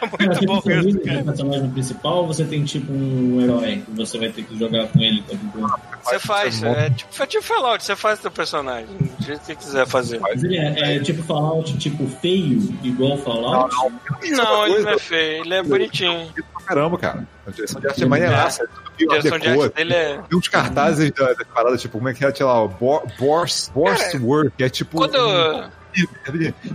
É 0.02 0.06
muito 0.06 0.45
bom 0.45 0.60
do 0.60 1.02
cara. 1.02 1.24
Personagem 1.43 1.69
principal 1.72 2.18
ou 2.18 2.27
você 2.27 2.43
tem 2.43 2.64
tipo 2.64 2.92
um 2.92 3.42
herói 3.42 3.82
que 3.85 3.92
você 3.92 4.18
vai 4.18 4.30
ter 4.30 4.43
que 4.43 4.58
jogar 4.58 4.88
com 4.88 5.00
ele? 5.00 5.24
ligado? 5.30 5.80
Você 6.03 6.19
faz, 6.19 6.64
é 6.64 6.90
tipo, 6.90 7.24
é 7.24 7.26
tipo 7.27 7.43
Fallout, 7.43 7.84
você 7.84 7.95
faz 7.95 8.19
teu 8.19 8.32
personagem, 8.32 8.88
do 8.88 9.24
jeito 9.26 9.40
que 9.40 9.45
você 9.45 9.56
quiser 9.56 9.88
fazer. 9.88 10.19
Mas 10.19 10.43
ele 10.43 10.58
é, 10.58 10.95
é 10.95 11.00
tipo 11.00 11.24
Fallout, 11.24 11.77
tipo 11.77 12.08
feio, 12.08 12.59
igual 12.84 13.18
Fallout? 13.18 13.74
Não, 13.76 13.92
ele 14.22 14.35
não 14.35 14.45
coisa. 14.45 14.90
é 14.92 15.00
feio, 15.00 15.43
ele 15.43 15.53
é 15.53 15.64
bonitinho. 15.64 16.32
Pra 16.53 16.61
caramba, 16.64 16.98
cara. 16.98 17.27
A 17.48 17.51
direção 17.51 17.82
de 17.82 17.88
arte 17.88 18.03
é 18.03 18.06
maneiraça. 18.06 18.64
É 18.64 18.68
meio 18.98 19.11
A 19.11 19.18
direção 19.18 19.40
de 19.40 19.48
art 19.48 19.61
arte 19.61 19.76
dele 19.76 19.93
é. 19.93 20.18
Tem 20.30 20.38
uns 20.38 20.48
cartazes 20.48 21.11
da, 21.11 21.34
da 21.34 21.45
parada, 21.45 21.77
tipo, 21.77 21.98
como 21.98 22.09
é 22.09 22.14
que 22.14 22.24
é, 22.26 22.34
sei 22.34 22.45
lá, 22.45 22.64
o 22.64 22.68
Bor- 22.68 23.03
Borst, 23.18 23.72
Borstwork, 23.72 24.51
que 24.58 24.64
é 24.64 24.69
tipo. 24.69 24.98
Quando. 24.98 25.78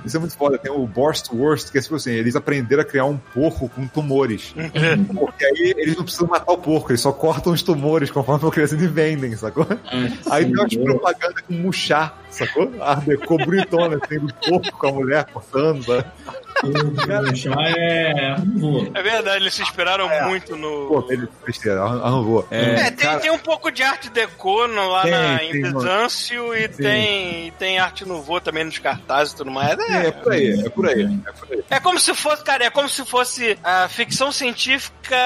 Isso 0.05 0.17
é 0.17 0.21
muito 0.21 0.37
foda. 0.37 0.59
Tem 0.59 0.71
o 0.71 0.87
Borstworst, 0.87 1.71
que 1.71 1.79
é 1.79 1.81
tipo 1.81 1.95
assim, 1.97 2.13
eles 2.13 2.37
aprenderam 2.37 2.83
a 2.83 2.85
criar 2.85 3.05
um 3.05 3.17
porco 3.17 3.69
com 3.69 3.87
tumores. 3.87 4.55
Porque 5.15 5.45
aí 5.45 5.75
eles 5.77 5.97
não 5.97 6.05
precisam 6.05 6.27
matar 6.29 6.53
o 6.53 6.59
porco, 6.59 6.91
eles 6.91 7.01
só 7.01 7.13
cortam 7.13 7.53
os 7.53 7.63
tumores 7.63 8.11
conforme 8.11 8.41
vão 8.41 8.51
crescendo 8.51 8.85
e 8.85 8.89
vendem, 8.89 9.37
sacou? 9.37 9.67
Ah, 9.71 10.35
Aí 10.35 10.45
tem 10.45 10.55
umas 10.55 10.75
propagandas 10.75 11.41
com 11.43 11.55
murchar, 11.55 12.19
sacou? 12.31 12.71
A 12.81 12.97
decor 12.97 13.45
bonitona, 13.45 13.99
assim, 14.03 14.19
do 14.19 14.35
porco 14.35 14.79
com 14.79 14.87
a 14.89 14.93
mulher 14.93 15.25
cortando, 15.27 15.83
sabe? 15.85 16.05
Chá 17.35 17.51
é. 17.77 18.37
É 18.95 19.03
verdade, 19.03 19.37
eles 19.43 19.55
se 19.55 19.63
inspiraram 19.63 20.09
muito 20.29 20.57
no. 20.57 20.87
Pô, 20.89 21.07
ele 21.11 21.29
besteira, 21.45 21.83
arrumou. 21.83 22.47
É, 22.51 22.91
tem, 22.91 23.19
tem 23.19 23.31
um 23.31 23.39
pouco 23.39 23.71
de 23.71 23.83
arte 23.83 24.09
deco 24.11 24.67
no, 24.69 24.89
lá 24.89 25.03
Tem, 25.03 25.11
na, 25.11 25.39
tem, 25.39 25.51
em 25.51 25.63
Bizâncio 25.63 26.55
e 26.57 26.69
tem, 26.69 27.53
tem 27.59 27.79
arte 27.79 28.05
nouveau 28.07 28.41
também 28.41 28.65
nos 28.65 28.79
cartazes 28.79 29.33
e 29.35 29.37
tudo 29.37 29.51
mais. 29.51 29.79
É, 29.79 30.05
É, 30.05 30.07
é 30.07 30.11
por 30.13 30.33
aí, 30.33 30.61
é 30.65 30.69
por 30.71 30.89
aí, 30.89 31.03
é 31.27 31.33
por 31.33 31.53
aí. 31.53 31.65
é 31.71 31.81
como 31.81 31.99
se 31.99 32.15
fosse, 32.15 32.43
cara, 32.45 32.65
é 32.65 32.71
como 32.71 32.89
se 32.89 33.05
fosse 33.05 33.59
a 33.63 33.89
ficção 33.89 34.31
científica, 34.33 35.17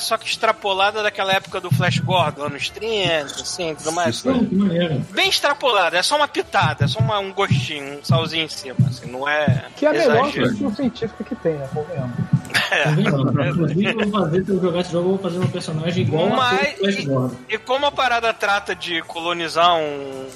só 0.00 0.16
que 0.16 0.26
extrapolada 0.26 1.02
daquela 1.02 1.32
época 1.32 1.60
do 1.60 1.70
Flash 1.70 1.98
Gordon, 2.00 2.44
anos 2.44 2.68
30, 2.70 3.24
assim, 3.40 3.74
tudo 3.74 3.92
mais. 3.92 4.16
Isso 4.16 4.28
maneiro. 4.52 5.04
Bem 5.10 5.28
extrapolada, 5.28 5.98
é 5.98 6.02
só 6.02 6.16
uma 6.16 6.28
pitada, 6.28 6.84
é 6.84 6.88
só 6.88 6.98
uma- 7.00 7.18
um 7.18 7.32
gostinho, 7.32 7.98
um 7.98 8.04
salzinho 8.04 8.44
em 8.44 8.48
cima, 8.48 8.76
assim, 8.88 9.06
não 9.10 9.28
é. 9.28 9.64
Que 9.76 9.86
é 9.86 9.88
a 9.88 9.92
melhor 9.92 10.28
exagero. 10.28 10.69
Ficção 10.70 10.84
científica 10.84 11.24
que 11.24 11.34
tem, 11.36 11.54
né? 11.54 11.68
Convenhamos. 11.72 12.16
Tá 12.70 12.90
vendo? 12.90 13.48
Inclusive, 13.48 13.84
eu 13.86 14.08
vou 14.10 14.20
fazer, 14.20 14.44
se 14.44 14.50
eu 14.52 14.60
jogar 14.60 14.80
esse 14.80 14.92
jogo, 14.92 15.08
eu 15.10 15.16
vou 15.16 15.18
fazer 15.18 15.38
um 15.44 15.50
personagem 15.50 16.04
igual 16.04 16.28
Mas- 16.30 16.76
a 17.00 17.02
Gordon. 17.04 17.36
E 17.48 17.58
como 17.58 17.86
a 17.86 17.90
parada 17.90 18.32
trata 18.32 18.76
de 18.76 19.02
colonizar 19.02 19.74
um, 19.74 19.80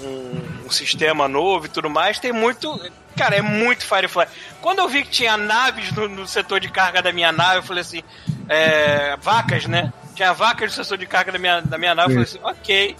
um- 0.03 0.43
um 0.67 0.71
sistema 0.71 1.29
novo 1.29 1.67
e 1.67 1.69
tudo 1.69 1.89
mais, 1.89 2.19
tem 2.19 2.33
muito. 2.33 2.81
Cara, 3.17 3.37
é 3.37 3.43
muito 3.43 3.87
Firefly. 3.87 4.27
Quando 4.61 4.81
eu 4.81 4.89
vi 4.89 5.05
que 5.05 5.11
tinha 5.11 5.37
naves 5.37 5.93
no, 5.93 6.09
no 6.09 6.27
setor 6.27 6.59
de 6.59 6.69
carga 6.69 7.01
da 7.01 7.13
minha 7.13 7.31
nave, 7.31 7.59
eu 7.59 7.63
falei 7.63 7.83
assim: 7.83 8.03
é, 8.49 9.17
vacas, 9.23 9.67
né? 9.67 9.93
Tinha 10.17 10.33
vacas 10.33 10.77
no 10.77 10.83
setor 10.85 10.99
de 10.99 11.07
carga 11.07 11.31
da 11.31 11.39
minha, 11.39 11.61
da 11.61 11.79
minha 11.79 11.95
nave, 11.95 12.15
eu 12.17 12.25
falei 12.25 12.25
assim: 12.25 12.41
ok, 12.43 12.97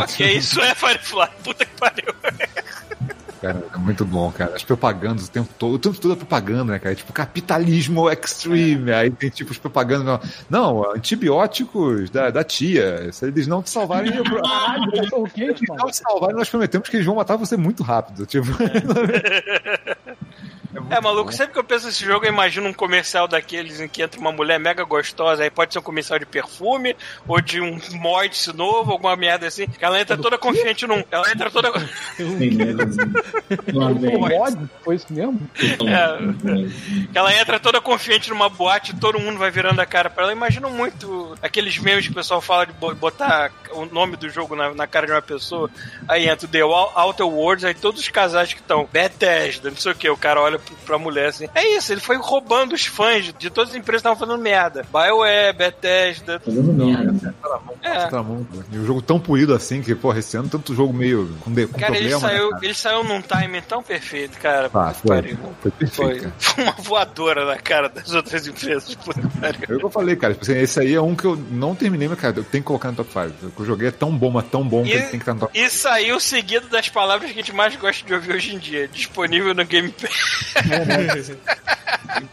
ok, 0.00 0.30
isso 0.38 0.60
é 0.60 0.74
Firefly. 0.76 1.28
Puta 1.42 1.64
que 1.64 1.74
pariu. 1.76 2.14
Cara, 3.40 3.62
é 3.74 3.78
muito 3.78 4.04
bom, 4.04 4.30
cara. 4.32 4.54
As 4.54 4.64
propagandas 4.64 5.26
o 5.28 5.30
tempo 5.30 5.48
todo, 5.58 5.74
o 5.74 5.78
tempo 5.78 6.00
todo 6.00 6.14
é 6.14 6.16
propaganda, 6.16 6.72
né, 6.72 6.78
cara? 6.78 6.94
Tipo, 6.94 7.12
capitalismo 7.12 8.10
extreme. 8.10 8.92
Aí 8.92 9.10
tem 9.10 9.30
tipo 9.30 9.52
as 9.52 9.58
propagandas. 9.58 10.06
Não, 10.06 10.20
não 10.48 10.90
antibióticos 10.92 12.10
da, 12.10 12.30
da 12.30 12.42
tia. 12.42 13.12
Se 13.12 13.26
eles 13.26 13.46
não 13.46 13.62
te 13.62 13.70
salvarem, 13.70 14.14
eu, 14.14 14.24
Caralho, 14.24 14.90
se 15.04 15.10
não 15.68 15.76
mano. 15.76 15.90
te 15.90 15.96
salvarem, 15.96 16.36
nós 16.36 16.48
prometemos 16.48 16.88
que 16.88 16.96
eles 16.96 17.06
vão 17.06 17.16
matar 17.16 17.36
você 17.36 17.56
muito 17.56 17.82
rápido. 17.82 18.24
Tipo. 18.26 18.46
É 20.90 21.00
maluco, 21.00 21.32
sempre 21.32 21.52
que 21.54 21.58
eu 21.58 21.64
penso 21.64 21.86
nesse 21.86 22.04
jogo, 22.04 22.24
eu 22.26 22.32
imagino 22.32 22.68
um 22.68 22.72
comercial 22.72 23.26
daqueles 23.28 23.80
em 23.80 23.88
que 23.88 24.02
entra 24.02 24.20
uma 24.20 24.32
mulher 24.32 24.58
mega 24.60 24.84
gostosa, 24.84 25.42
aí 25.42 25.50
pode 25.50 25.72
ser 25.72 25.78
um 25.78 25.82
comercial 25.82 26.18
de 26.18 26.26
perfume, 26.26 26.96
ou 27.26 27.40
de 27.40 27.60
um 27.60 27.78
morte 27.92 28.52
novo, 28.54 28.92
alguma 28.92 29.16
merda 29.16 29.46
assim. 29.46 29.66
que 29.66 29.84
Ela 29.84 30.00
entra 30.00 30.16
toda 30.16 30.36
confiante 30.38 30.86
num. 30.86 31.02
Ela 31.10 31.30
entra 31.30 31.50
toda. 31.50 31.72
Vem. 32.18 32.56
Pode? 34.28 34.70
Foi 34.84 34.96
isso 34.96 35.06
mesmo? 35.12 35.40
É. 35.56 37.06
Ela 37.14 37.34
entra 37.34 37.58
toda 37.60 37.80
confiante 37.80 38.30
numa 38.30 38.48
boate 38.48 38.92
e 38.92 38.96
todo 38.96 39.18
mundo 39.18 39.38
vai 39.38 39.50
virando 39.50 39.80
a 39.80 39.86
cara 39.86 40.10
pra 40.10 40.24
ela. 40.24 40.32
Eu 40.32 40.36
imagino 40.36 40.70
muito 40.70 41.36
aqueles 41.42 41.78
memes 41.78 42.06
que 42.06 42.12
o 42.12 42.14
pessoal 42.14 42.40
fala 42.40 42.66
de 42.66 42.72
bo- 42.72 42.94
botar 42.94 43.50
o 43.72 43.84
nome 43.86 44.16
do 44.16 44.28
jogo 44.28 44.54
na, 44.56 44.74
na 44.74 44.86
cara 44.86 45.06
de 45.06 45.12
uma 45.12 45.22
pessoa. 45.22 45.70
Aí 46.08 46.28
entra 46.28 46.46
o 46.46 46.50
The 46.50 46.64
Ou- 46.64 46.92
Outer 46.96 47.26
Worlds, 47.26 47.64
aí 47.64 47.74
todos 47.74 48.00
os 48.00 48.08
casais 48.08 48.52
que 48.52 48.60
estão 48.60 48.88
Bethesda, 48.92 49.70
não 49.70 49.76
sei 49.76 49.92
o 49.92 49.94
que, 49.94 50.08
o 50.08 50.16
cara 50.16 50.40
olha 50.40 50.58
pra 50.84 50.98
mulher 50.98 51.28
assim. 51.28 51.48
É 51.54 51.76
isso, 51.76 51.92
ele 51.92 52.00
foi 52.00 52.16
roubando 52.16 52.74
os 52.74 52.86
fãs 52.86 53.32
de, 53.38 53.50
todas 53.50 53.70
as 53.70 53.76
empresas 53.76 54.02
que 54.02 54.08
estavam 54.08 54.18
fazendo 54.18 54.42
merda. 54.42 54.84
BioWare, 54.92 55.52
Bethesda. 55.56 56.40
Fazendo 56.40 56.72
merda. 56.72 57.34
É. 57.82 58.06
Tá. 58.06 58.24
E 58.72 58.78
um 58.78 58.84
jogo 58.86 59.00
tão 59.02 59.18
polido 59.20 59.54
assim 59.54 59.80
que, 59.82 59.94
porra, 59.94 60.18
esse 60.18 60.36
ano 60.36 60.48
tanto 60.48 60.74
jogo 60.74 60.92
meio 60.92 61.34
com, 61.40 61.52
de, 61.52 61.66
com 61.66 61.78
Cara, 61.78 61.96
ele 61.96 62.08
problema. 62.10 62.32
né, 62.32 62.38
saiu, 62.38 62.50
cara? 62.50 62.64
ele 62.64 62.74
saiu 62.74 63.04
num 63.04 63.22
timing 63.22 63.60
tão 63.62 63.82
perfeito, 63.82 64.38
cara. 64.38 64.70
Ah, 64.74 64.92
que 64.92 65.00
foi, 65.06 65.16
pariu. 65.16 65.38
foi 65.62 65.70
perfeito, 65.70 65.94
Foi, 65.94 66.18
cara. 66.20 66.34
foi 66.38 66.64
uma 66.64 66.72
voadora 66.72 67.44
na 67.44 67.56
cara 67.56 67.88
das 67.88 68.12
outras 68.12 68.46
empresas. 68.46 68.94
Puta 68.96 69.20
que 69.20 69.38
pariu. 69.38 69.60
É 69.68 69.74
o 69.74 69.78
que 69.78 69.84
eu 69.84 69.90
falei, 69.90 70.16
cara. 70.16 70.34
Tipo 70.34 70.44
assim, 70.44 70.58
esse 70.60 70.80
aí 70.80 70.94
é 70.94 71.00
um 71.00 71.14
que 71.14 71.24
eu 71.24 71.36
não 71.50 71.74
terminei, 71.74 72.08
mas, 72.08 72.18
cara, 72.18 72.36
eu 72.38 72.44
tenho 72.44 72.62
que 72.62 72.68
colocar 72.68 72.90
no 72.90 72.96
top 72.96 73.10
5. 73.12 73.46
O 73.46 73.50
que 73.50 73.60
eu 73.60 73.66
joguei 73.66 73.88
é 73.88 73.92
tão 73.92 74.16
bom, 74.16 74.30
mas 74.30 74.46
tão 74.48 74.66
bom 74.66 74.82
que 74.82 74.90
E- 74.90 74.92
ele 74.92 75.02
tem 75.02 75.10
que 75.10 75.16
estar 75.18 75.34
no 75.34 75.40
top 75.40 75.58
E 75.58 75.70
saiu 75.70 76.18
seguido 76.20 76.68
das 76.68 76.88
palavras 76.88 77.30
que 77.30 77.38
a 77.38 77.42
gente 77.42 77.52
mais 77.54 77.74
gosta 77.76 78.04
de 78.04 78.12
ouvir 78.14 78.34
hoje 78.34 78.54
em 78.54 78.58
dia. 78.58 78.88
Disponível 78.88 79.54
no 79.54 79.64
Game 79.64 79.90
Pass. 79.90 80.54
5. 80.62 81.38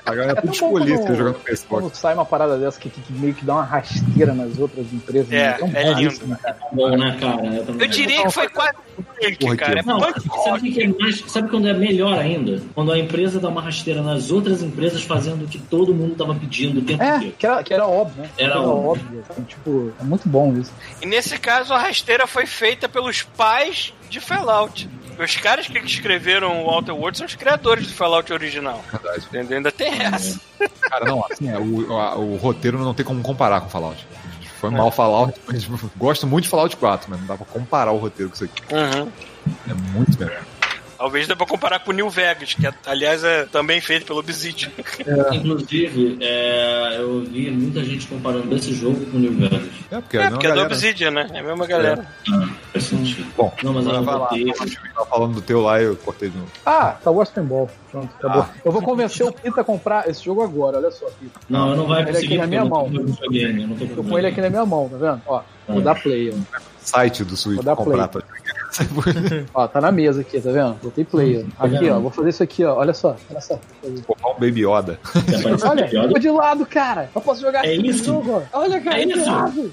A 0.06 0.16
galera 0.16 0.32
É 0.38 0.42
tudo 0.42 0.54
tão 0.54 0.70
bom 0.70 0.78
escolhido 0.78 0.98
quando- 1.00 1.08
que 1.12 1.16
jogar 1.18 1.32
no 1.32 1.40
PS4. 1.40 1.66
Quando 1.68 1.96
sai 1.96 2.14
uma 2.14 2.26
parada 2.26 2.58
dessa 2.58 2.80
que, 2.80 2.90
que 2.90 3.14
meio 3.14 3.34
que 3.34 3.44
dá 3.44 3.54
uma 3.56 3.64
rasteira 3.64 4.34
nas 4.34 4.58
outras 4.58 4.86
empresas. 4.94 5.32
É, 5.32 5.36
né? 5.50 5.54
Tão 5.54 5.68
é 5.74 5.84
bom 5.84 5.90
lindo. 6.00 6.12
isso, 6.14 6.28
né, 6.28 6.38
cara? 6.42 6.58
Bom, 6.72 6.90
né, 6.98 7.18
cara? 7.20 7.46
Eu, 7.46 7.66
Eu 7.80 7.88
diria 7.88 8.24
que 8.24 8.30
foi 8.32 8.48
quase 8.50 8.74
punk, 8.96 9.38
Porra, 9.40 9.56
cara. 9.58 9.80
É 9.80 9.82
que- 9.82 9.88
Não, 9.88 10.00
sabe 10.44 10.72
que 10.72 10.84
é 10.84 10.88
mais? 10.88 11.24
Sabe 11.28 11.50
quando 11.50 11.68
é 11.68 11.74
melhor 11.74 12.18
ainda? 12.18 12.62
Quando 12.76 12.92
a 12.92 13.00
empresa 13.00 13.40
dá 13.40 13.50
uma 13.50 13.62
rasteira 13.62 14.02
nas 14.02 14.32
outras 14.32 14.62
empresas 14.62 15.02
fazendo 15.04 15.44
o 15.46 15.48
que 15.48 15.58
todo 15.58 15.94
mundo 15.94 16.16
tava 16.16 16.36
pedindo 16.36 16.80
o 16.80 16.84
tempo 16.84 17.04
É, 17.04 17.16
inteiro. 17.18 17.36
que 17.38 17.46
era, 17.48 17.64
que 17.64 17.74
era 17.74 17.88
óbvio, 17.88 18.22
né? 18.24 18.30
Era 18.38 18.62
óbvio. 18.62 19.24
sabe? 19.28 19.42
Tipo, 19.48 19.92
é 20.00 20.04
muito 20.04 20.30
bom 20.30 20.54
isso. 20.58 20.72
E 21.02 21.06
nesse 21.06 21.38
caso, 21.40 21.74
a 21.74 21.78
rasteira 21.80 22.28
foi 22.28 22.46
feita 22.46 22.88
pelos 22.88 23.24
pais 23.24 23.94
de 24.14 24.20
Fallout. 24.22 24.90
Os 25.20 25.36
caras 25.38 25.68
que 25.68 25.78
escreveram 25.80 26.64
o 26.64 26.70
Outer 26.70 26.96
Worlds 26.96 27.18
são 27.20 27.28
os 27.28 27.36
criadores 27.36 27.86
do 27.88 27.94
Fallout 27.94 28.32
original. 28.34 28.84
Verdade. 28.92 29.26
Entendeu? 29.28 29.58
Ainda 29.58 29.72
tem 29.72 29.92
essa. 30.02 30.40
Cara, 30.82 31.06
não, 31.06 31.26
assim, 31.30 31.50
é, 31.50 31.58
o, 31.60 31.94
a- 32.00 32.16
o 32.16 32.36
roteiro 32.38 32.80
não 32.80 32.94
tem 32.94 33.06
como 33.06 33.22
comparar 33.22 33.62
com 33.62 33.70
Fallout. 33.70 34.06
Foi 34.60 34.70
mal 34.70 34.90
Fallout, 34.92 35.38
mas 35.48 35.66
gosto 35.98 36.26
muito 36.26 36.46
de 36.46 36.50
Fallout 36.50 36.76
4, 36.78 37.08
mas 37.12 37.20
não 37.20 37.28
dá 37.28 37.36
pra 37.36 37.46
comparar 37.46 37.92
o 37.92 37.98
roteiro 37.98 38.30
com 38.30 38.36
isso 38.36 38.46
aqui. 38.46 38.62
Uhum. 38.74 39.12
É 39.70 39.74
muito 39.74 40.18
melhor. 40.20 40.42
Talvez 41.04 41.28
dê 41.28 41.36
pra 41.36 41.46
comparar 41.46 41.80
com 41.80 41.92
o 41.92 41.94
New 41.94 42.10
Vegas, 42.10 42.54
que 42.54 42.66
aliás 42.86 43.26
é 43.26 43.44
também 43.48 43.82
feito 43.82 44.06
pelo 44.06 44.20
Obsidian. 44.20 44.72
Inclusive, 45.34 46.18
é, 46.22 46.96
eu 46.98 47.26
vi 47.26 47.52
muita 47.52 47.84
gente 47.84 48.08
comparando 48.08 48.56
esse 48.56 48.74
jogo 48.74 49.06
com 49.08 49.18
o 49.18 49.20
New 49.20 49.34
Vegas. 49.34 49.64
É, 49.92 50.00
porque, 50.00 50.18
É, 50.18 50.24
não, 50.24 50.30
porque 50.32 50.48
é 50.48 50.54
do. 50.54 50.62
Obsidian, 50.62 51.12
né? 51.12 51.28
É 51.34 51.40
a 51.40 51.44
mesma 51.44 51.68
galera. 51.68 52.08
Faz 52.72 52.86
sentido. 52.86 53.28
Bom, 53.36 53.54
Não, 53.62 53.74
mas 53.74 53.86
agora 53.86 53.98
eu 54.00 54.04
vai 54.06 54.14
lá. 54.16 54.20
botei. 54.30 54.54
Tava 54.94 55.06
falando 55.10 55.34
do 55.34 55.42
teu 55.42 55.60
lá 55.60 55.82
e 55.82 55.84
eu 55.84 55.96
cortei 55.98 56.30
de 56.30 56.38
novo. 56.38 56.50
Ah, 56.66 56.96
Star 57.02 57.14
Wars 57.14 57.30
Pinball. 57.32 57.70
Pronto, 57.92 58.10
acabou. 58.18 58.42
Ah. 58.44 58.50
Eu 58.64 58.72
vou 58.72 58.82
convencer 58.82 59.26
o 59.28 59.34
Pita 59.34 59.60
a 59.60 59.64
comprar 59.66 60.08
esse 60.10 60.24
jogo 60.24 60.42
agora, 60.42 60.78
olha 60.78 60.90
só, 60.90 61.06
Pita. 61.20 61.38
Não, 61.50 61.72
eu 61.72 61.76
não 61.76 61.86
vai 61.86 62.00
Ele 62.04 62.12
aqui 62.12 62.16
conseguir 62.16 62.38
na 62.38 62.48
minha 62.48 62.62
eu 62.62 62.66
não 62.66 62.72
tô 62.72 62.88
mão. 62.90 63.06
tô 63.88 63.96
Tô 63.96 64.04
com 64.06 64.18
ele 64.18 64.28
aqui 64.28 64.40
na 64.40 64.50
minha 64.50 64.66
mão, 64.66 64.88
tá 64.88 64.96
vendo? 64.96 65.22
Ó, 65.28 65.42
vou 65.68 65.82
dar 65.82 66.02
play, 66.02 66.30
ó. 66.34 66.60
Site 66.80 67.24
do 67.26 67.36
Switch 67.36 67.56
Vou 67.56 67.64
dar 67.66 67.76
comprar. 67.76 68.08
play. 68.08 68.24
Ó, 69.54 69.68
tá 69.68 69.80
na 69.82 69.92
mesa 69.92 70.22
aqui, 70.22 70.40
tá 70.42 70.52
vendo? 70.52 70.74
Botei 70.82 71.04
play. 71.06 71.46
ó. 71.60 71.66
Aqui, 71.66 71.90
ó, 71.90 72.00
vou 72.00 72.10
fazer 72.12 72.30
isso 72.30 72.44
aqui, 72.44 72.64
ó. 72.66 72.76
Olha 72.76 72.94
só, 72.94 73.16
olha 73.30 73.42
só. 73.42 73.60
um 73.86 74.34
Baby 74.40 74.62
Yoda. 74.66 75.00
Olha, 75.70 76.08
tô 76.10 76.20
de 76.20 76.30
lado, 76.30 76.66
cara. 76.66 77.10
Eu 77.14 77.22
posso 77.22 77.42
jogar 77.42 77.66
É 77.66 77.76
esse 77.76 77.88
isso? 77.88 78.06
jogo, 78.06 78.44
ó. 78.54 78.60
Olha, 78.60 78.82
cara, 78.82 79.00
É 79.02 79.06
isso? 79.06 79.24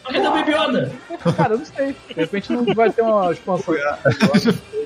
Cadê 0.04 0.18
o 0.28 0.32
Baby 0.32 0.52
Yoda? 0.52 0.92
Cara, 1.36 1.54
eu 1.54 1.58
não 1.58 1.64
sei. 1.64 1.96
De 2.08 2.14
repente 2.14 2.52
não 2.52 2.64
vai 2.74 2.90
ter 2.90 3.02
uma 3.02 3.32
expansão. 3.32 3.74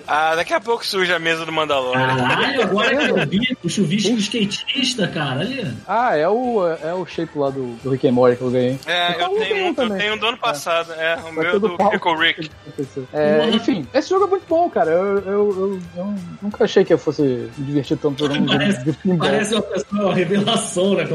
Ah, 0.06 0.34
daqui 0.36 0.52
a 0.52 0.60
pouco 0.60 0.84
surge 0.86 1.12
a 1.12 1.18
mesa 1.18 1.46
do 1.46 1.52
Mandalorian. 1.52 2.16
Caralho, 2.28 2.62
agora 2.62 2.96
que 2.96 3.10
eu 3.10 3.26
vi 3.26 3.56
o 3.64 3.68
chuvisco 3.68 4.12
skatista, 4.18 5.08
cara. 5.08 5.40
Ali. 5.40 5.66
Ah, 5.88 6.16
é 6.16 6.28
o, 6.28 6.66
é 6.82 6.92
o 6.94 7.06
shape 7.06 7.38
lá 7.38 7.50
do, 7.50 7.74
do 7.82 7.90
Rick 7.90 8.06
and 8.06 8.12
Morty 8.12 8.36
que 8.36 8.42
eu 8.42 8.50
ganhei. 8.50 8.78
É, 8.86 9.08
eu 9.08 9.14
Então, 9.14 9.38
tenho, 9.38 9.56
um, 9.56 9.68
eu 9.68 9.74
também. 9.74 9.98
tenho 9.98 10.14
um 10.14 10.18
do 10.18 10.26
ano 10.26 10.38
passado. 10.38 10.92
É, 10.92 11.16
o 11.16 11.34
Vai 11.34 11.44
meu 11.44 11.60
do 11.60 11.76
Paulo. 11.76 11.92
Pickle 11.92 12.16
Rick. 12.18 12.50
É, 13.12 13.48
enfim, 13.50 13.86
esse 13.94 14.08
jogo 14.10 14.24
é 14.24 14.28
muito 14.28 14.44
bom, 14.48 14.68
cara. 14.68 14.90
Eu, 14.90 15.18
eu, 15.18 15.22
eu, 15.26 15.80
eu 15.96 16.14
nunca 16.42 16.64
achei 16.64 16.84
que 16.84 16.92
eu 16.92 16.98
fosse 16.98 17.22
me 17.22 17.64
divertir 17.66 17.96
tanto 17.96 18.18
jogando 18.18 18.42
um 18.42 18.46
jogo 18.48 18.58
Parece, 18.58 18.84
de 18.84 18.92
pinball. 18.94 19.18
parece 19.28 19.54
uma 19.54 19.62
pessoa, 19.62 20.02
uma 20.04 20.14
revelação, 20.14 20.94
né? 20.94 21.06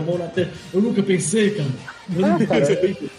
Eu 0.73 0.81
nunca 0.81 1.03
pensei, 1.03 1.51
cara. 1.51 1.69
Eu 2.15 2.25
É, 2.25 2.29
nunca 2.29 2.47
cara. 2.47 2.59
pensei 2.61 3.09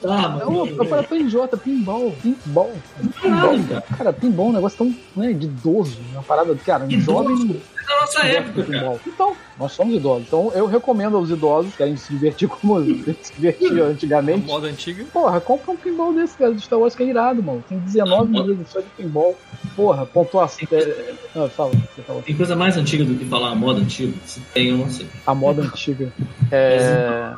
tá, 0.00 0.38
É 0.40 0.44
mano. 0.44 0.76
parada 0.86 1.08
tão 1.08 1.18
idiota, 1.18 1.56
pinball, 1.56 2.12
pinball. 2.22 2.72
Caralho, 3.20 3.50
Pinball, 3.58 3.68
cara. 3.68 3.96
cara, 3.98 4.12
pinball 4.12 4.46
é 4.46 4.50
um 4.50 4.52
negócio 4.54 4.78
tão 4.78 4.94
né, 5.16 5.32
de 5.32 5.46
idoso. 5.46 5.98
Uma 6.12 6.22
parada, 6.22 6.54
cara, 6.56 6.84
um 6.84 7.00
jovem 7.00 7.34
É 7.34 7.86
da 7.88 8.00
nossa 8.00 8.26
época, 8.26 8.62
de 8.62 8.68
cara. 8.70 8.78
pinball. 8.80 9.00
Então, 9.06 9.36
nós 9.58 9.72
somos 9.72 9.94
idosos. 9.96 10.26
Então, 10.26 10.52
eu 10.54 10.66
recomendo 10.66 11.16
aos 11.16 11.30
idosos 11.30 11.70
que 11.72 11.78
querem 11.78 11.96
se 11.96 12.12
divertir 12.12 12.48
como 12.48 12.84
se 12.84 13.32
divertia 13.34 13.84
antigamente. 13.84 14.46
Moda 14.46 14.66
antiga. 14.68 15.04
Porra, 15.12 15.40
compra 15.40 15.70
um 15.72 15.76
pinball 15.76 16.12
desse, 16.12 16.36
cara, 16.36 16.52
de 16.54 16.60
Star 16.60 16.78
Wars 16.78 16.94
que 16.94 17.02
é 17.02 17.06
irado, 17.06 17.42
mano. 17.42 17.64
Tem 17.68 17.78
19 17.78 18.30
milhões 18.30 18.58
só 18.68 18.80
de 18.80 18.86
pinball. 18.96 19.36
Porra, 19.74 20.04
pontuação. 20.06 20.66
É... 20.72 21.14
Ah, 21.36 21.48
fala, 21.48 21.70
você 21.70 22.02
fala. 22.02 22.22
Tem 22.22 22.36
coisa 22.36 22.54
mais 22.56 22.76
antiga 22.76 23.04
do 23.04 23.14
que 23.14 23.24
falar 23.24 23.50
a 23.50 23.54
moda 23.54 23.80
antiga? 23.80 24.12
Se 24.26 24.40
tem, 24.52 24.68
eu 24.70 24.78
não 24.78 24.90
sei. 24.90 25.06
A 25.26 25.34
moda 25.34 25.62
antiga. 25.62 26.12
É. 26.50 27.32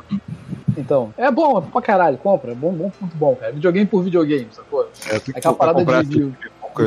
Então, 0.77 1.13
é 1.17 1.29
bom, 1.31 1.57
é 1.57 1.61
pra 1.61 1.81
caralho, 1.81 2.17
compra. 2.17 2.51
É 2.51 2.55
bom, 2.55 2.71
bom, 2.71 2.91
muito 2.99 3.15
bom, 3.17 3.35
cara. 3.35 3.51
Videogame 3.51 3.85
por 3.87 4.03
videogame, 4.03 4.47
sacou? 4.51 4.87
É, 5.09 5.15
Aquela 5.37 5.53
parada 5.55 6.03
de, 6.03 6.09
de- 6.29 6.33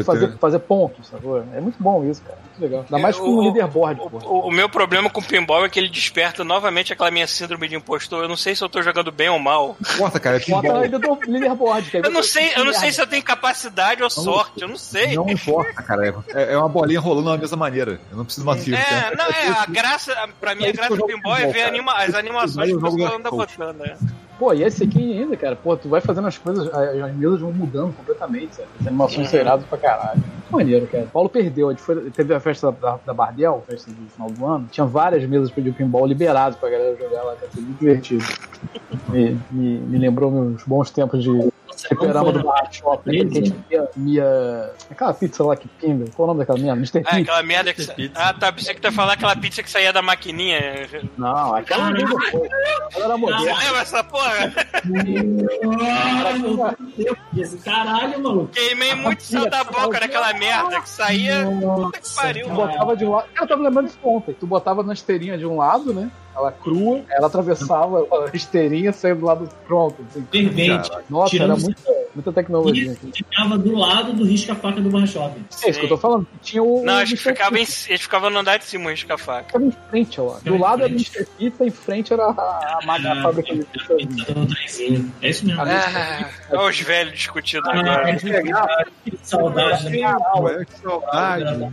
fazer, 0.05 0.39
fazer 0.39 0.59
pontos, 0.61 1.09
sacou? 1.09 1.39
É 1.55 1.61
muito 1.61 1.77
bom 1.83 2.05
isso, 2.09 2.23
cara. 2.23 2.39
Muito 2.45 2.61
legal. 2.63 2.81
Ainda 2.83 2.99
mais 2.99 3.17
É, 3.17 3.19
com 3.19 3.27
o 3.27 3.37
o- 3.39 3.43
leaderboard, 3.45 4.01
O, 4.01 4.11
porra. 4.11 4.27
o- 4.27 4.49
o 4.49 4.51
meu 4.51 4.69
problema 4.69 5.09
com 5.11 5.21
o 5.21 5.25
pinball 5.25 5.65
é 5.65 5.69
que 5.69 5.79
ele 5.79 5.89
desperta 5.89 6.45
novamente 6.45 6.93
aquela 6.93 7.11
minha 7.11 7.27
síndrome 7.27 7.69
de 7.69 7.77
impostor. 7.77 8.23
Eu 8.25 8.29
não 8.29 8.37
sei 8.37 8.55
se 8.55 8.63
eu 8.63 8.69
tô 8.69 8.83
jogando 8.83 9.11
bem 9.13 9.29
ou 9.29 9.39
mal. 9.39 9.77
Porta, 9.97 10.19
cara, 10.21 10.37
é 10.37 10.41
pinball. 10.41 10.77
ainda 10.77 10.99
do 10.99 11.19
leaderboard. 11.27 11.91
aí 11.97 12.03
Eu 12.05 12.11
não 12.11 12.23
sei, 12.23 12.53
eu 12.57 12.65
não 12.65 12.73
sei 12.73 12.93
se 12.93 13.01
eu 13.01 13.07
tenho 13.07 13.23
capacidade 13.23 14.03
ou 14.03 14.11
sorte, 14.11 14.63
eu 14.63 14.69
não 14.69 14.77
sei. 14.77 15.15
Não 15.17 15.29
importa, 15.29 15.83
cara. 15.83 16.15
É, 16.35 16.53
é 16.55 16.59
uma 16.59 16.69
bolinha 16.69 17.01
rolando 17.01 17.31
da 17.31 17.39
mesma 17.39 17.57
maneira. 17.57 18.01
Eu 18.11 18.17
não 18.17 18.25
preciso 18.25 18.45
de 18.55 18.71
uma. 18.71 18.79
É, 18.79 19.15
não, 19.17 19.25
é, 19.27 19.49
a 19.49 19.67
graça, 19.67 20.15
pra 20.41 20.55
mim 20.55 20.65
a 20.65 20.69
É 20.69 20.73
graça 20.73 20.91
do 20.91 20.97
jogo 20.97 21.09
pinball 21.13 21.37
é 21.37 21.47
ver 21.47 21.53
cara. 21.55 21.69
anima- 21.69 21.95
as 21.95 22.15
animações 22.15 22.69
que 22.69 22.75
Eu 22.75 22.79
o 22.79 22.83
pessoal 22.83 23.17
anda 23.17 23.31
botando, 23.31 23.79
né? 23.79 23.97
Pô, 24.39 24.53
e 24.53 24.63
esse 24.63 24.83
aqui 24.83 25.19
ainda, 25.19 25.37
cara, 25.37 25.55
pô, 25.55 25.77
tu 25.77 25.89
vai 25.89 26.01
fazendo 26.01 26.27
as 26.27 26.37
coisas, 26.37 26.67
as 26.73 27.03
as 27.03 27.17
mesas 27.17 27.41
vão 27.41 27.53
mudando 27.53 27.95
completamente, 27.95 28.57
sabe? 28.57 28.69
As 28.81 28.87
animações 28.87 29.29
são 29.29 29.41
iradas 29.41 29.65
pra 29.67 29.79
caralho. 29.79 30.23
Maneiro, 30.51 30.87
cara. 30.87 31.07
Paulo 31.13 31.29
perdeu, 31.29 31.69
a 31.69 31.73
gente 31.73 31.83
foi, 31.83 32.11
teve 32.11 32.35
a 32.35 32.41
festa 32.41 32.73
da, 32.73 32.99
da 33.05 33.15
Bardel, 33.15 33.63
festa 33.67 33.91
do 33.91 34.09
final 34.11 34.31
do 34.31 34.47
ano, 34.47 34.69
tinha 34.71 34.87
várias 34.87 35.25
mesas 35.29 35.51
de 35.51 35.73
pinball 35.73 36.07
liberadas 36.07 36.59
pra 36.59 36.69
galera 36.69 36.97
jogar 36.97 37.23
lá, 37.23 37.37
cara, 37.37 37.51
foi 37.53 37.63
muito 37.63 37.79
divertido. 37.79 38.25
Me, 39.09 39.39
me, 39.51 39.79
me 39.79 39.99
lembrou 39.99 40.31
meus 40.31 40.65
bons 40.65 40.91
tempos 40.91 41.23
de 41.23 41.31
Fliperama 41.89 42.33
não 42.33 42.33
do 42.33 42.45
Bar 42.45 42.69
Shop, 42.73 43.03
né? 43.07 43.13
Que 43.13 43.39
a 43.39 43.45
gente 43.45 43.55
via, 43.69 43.89
via 43.97 44.73
aquela 44.91 45.15
pizza 45.15 45.45
lá 45.45 45.57
que 45.57 45.69
pinga. 45.69 46.11
Qual 46.15 46.29
o 46.29 46.33
nome 46.33 46.45
daquela 46.45 46.59
merda? 46.59 46.79
Mr. 46.79 47.03
Ah, 47.07 47.17
aquela 47.17 47.43
merda 47.43 47.75
que. 47.75 47.87
Pizza. 47.87 48.13
Ah, 48.15 48.33
tá. 48.33 48.53
Pensei 48.53 48.75
que 48.75 48.81
tu 48.81 48.87
ia 48.87 48.93
falar 48.93 49.13
aquela 49.15 49.37
pizza 49.37 49.63
que 49.63 49.71
saía 49.71 49.93
da 49.93 50.03
maquininha. 50.03 50.89
Não, 51.17 51.55
aquela 51.55 51.91
não 51.91 52.07
foi. 52.31 52.49
Ela 52.95 53.05
era 53.05 53.17
moderna. 53.17 53.59
lembra 53.59 53.81
essa 53.81 54.05
porra? 54.05 54.53
Caralho, 57.65 58.23
maluco. 58.23 58.49
Queimei 58.49 58.95
muito 58.95 59.23
sal 59.23 59.49
da 59.49 59.65
boca 59.65 60.01
daquela 60.01 60.33
merda 60.35 60.81
que 60.81 60.89
saía. 60.89 61.47
Puta 61.47 62.01
que 62.01 62.15
pariu. 62.15 62.47
Tu 62.49 62.55
botava 62.55 62.97
de 62.97 63.05
um 63.05 63.11
lado. 63.11 63.29
Eu 63.37 63.47
tava 63.47 63.63
lembrando 63.63 63.87
disso 63.87 63.99
ontem. 64.03 64.35
Tu 64.35 64.47
botava 64.47 64.83
na 64.83 64.93
esteirinha 64.95 65.37
de 65.37 65.47
um 65.47 65.57
lado, 65.57 65.93
né? 65.93 66.11
Ela 66.37 66.51
crua, 66.53 67.03
ela 67.11 67.27
atravessava 67.29 68.01
a 68.11 68.37
esteirinha 68.37 68.93
saía 68.93 69.15
do 69.15 69.25
lado 69.25 69.49
pronto. 69.67 70.05
assim. 70.11 70.27
Fervente. 70.31 70.91
Nossa, 71.09 71.31
Tirando 71.31 71.53
era 71.53 71.61
muita, 71.61 71.93
muita 72.15 72.33
tecnologia. 72.33 72.93
Isso 72.93 73.11
ficava 73.15 73.57
do 73.57 73.77
lado 73.77 74.13
do 74.13 74.25
risca-faca 74.25 74.81
do 74.81 74.91
Barra 74.91 75.07
Shopping. 75.07 75.45
É 75.65 75.71
isso 75.71 75.79
que 75.79 75.85
eu 75.87 75.89
tô 75.91 75.97
falando. 75.99 76.27
Tinha 76.43 76.63
o. 76.63 76.85
Não, 76.85 76.95
acho 76.95 77.13
que 77.15 77.23
ficava 77.23 77.57
em, 77.57 77.65
Pizza. 77.65 77.89
eles 77.91 78.03
ficavam 78.03 78.31
no 78.31 78.39
andar 78.41 78.59
de 78.59 78.65
cima, 78.65 78.87
o 78.87 78.91
risca-faca. 78.91 79.45
Ficava 79.47 79.65
em 79.65 79.71
frente, 79.91 80.21
ó. 80.21 80.25
Do 80.35 80.41
Ficava 80.41 80.59
lado 80.59 80.83
era 80.85 80.93
o. 80.93 80.97
Pizza, 80.97 81.27
em 81.65 81.71
frente 81.71 82.13
era 82.13 82.25
a, 82.25 82.31
a, 82.31 82.81
máquina- 82.85 83.13
a 83.13 83.23
fábrica 83.23 83.55
de. 83.55 83.65
Tá 83.65 84.35
no 84.35 84.47
trenzinho. 84.47 85.13
É 85.23 85.29
isso 85.31 85.47
mesmo. 85.47 85.63
Ah, 85.63 86.31
olha 86.51 86.69
os 86.71 86.81
velhos 86.81 87.15
discutindo 87.15 87.63
Ah, 87.69 87.79
agora. 87.79 88.17
que 89.05 89.17
saudade. 89.23 89.89
né? 89.91 90.21
Ué, 90.41 90.65
que 90.65 90.81
saudade. 90.81 91.73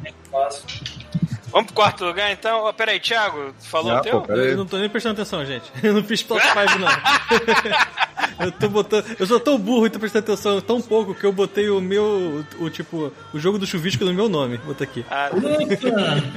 Vamos 1.51 1.67
pro 1.67 1.75
quarto 1.75 2.05
lugar 2.05 2.31
então? 2.31 2.61
Ó, 2.63 2.71
peraí, 2.73 2.99
Thiago, 2.99 3.53
falou 3.59 3.91
Ah, 3.91 3.99
o 3.99 4.01
teu? 4.01 4.21
pô, 4.21 4.33
Eu 4.33 4.57
não 4.57 4.65
tô 4.65 4.77
nem 4.77 4.89
prestando 4.89 5.13
atenção, 5.21 5.45
gente. 5.45 5.69
Eu 5.83 5.93
não 5.93 6.03
fiz 6.03 6.21
top 6.23 6.41
5, 6.41 6.80
não. 6.80 6.88
eu 8.45 8.51
tô 8.53 8.69
botando. 8.69 9.05
Eu 9.19 9.25
sou 9.27 9.39
tão 9.39 9.57
burro 9.57 9.88
e 9.88 9.89
tô 9.89 9.99
prestando 9.99 10.23
atenção 10.31 10.61
tão 10.61 10.81
pouco 10.81 11.13
que 11.13 11.23
eu 11.25 11.31
botei 11.33 11.69
o 11.69 11.81
meu. 11.81 12.43
O, 12.59 12.69
tipo, 12.69 13.11
o 13.33 13.39
jogo 13.39 13.57
do 13.59 13.65
chuvisco 13.67 14.05
no 14.05 14.13
meu 14.13 14.30
nome. 14.30 14.57
Bota 14.59 14.83
aqui. 14.83 15.05
Ah! 15.09 15.30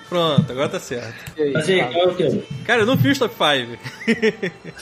Pronto, 0.08 0.50
agora 0.50 0.68
tá 0.68 0.80
certo. 0.80 1.14
E 1.36 1.42
aí, 1.42 1.52
Mas 1.52 1.68
aí, 1.68 1.78
cara? 1.80 1.92
qual 1.92 2.04
é 2.04 2.08
o 2.08 2.14
teu? 2.14 2.46
Cara, 2.66 2.82
eu 2.82 2.86
não 2.86 2.96
fiz 2.98 3.18
top 3.18 3.34
5. 3.34 3.78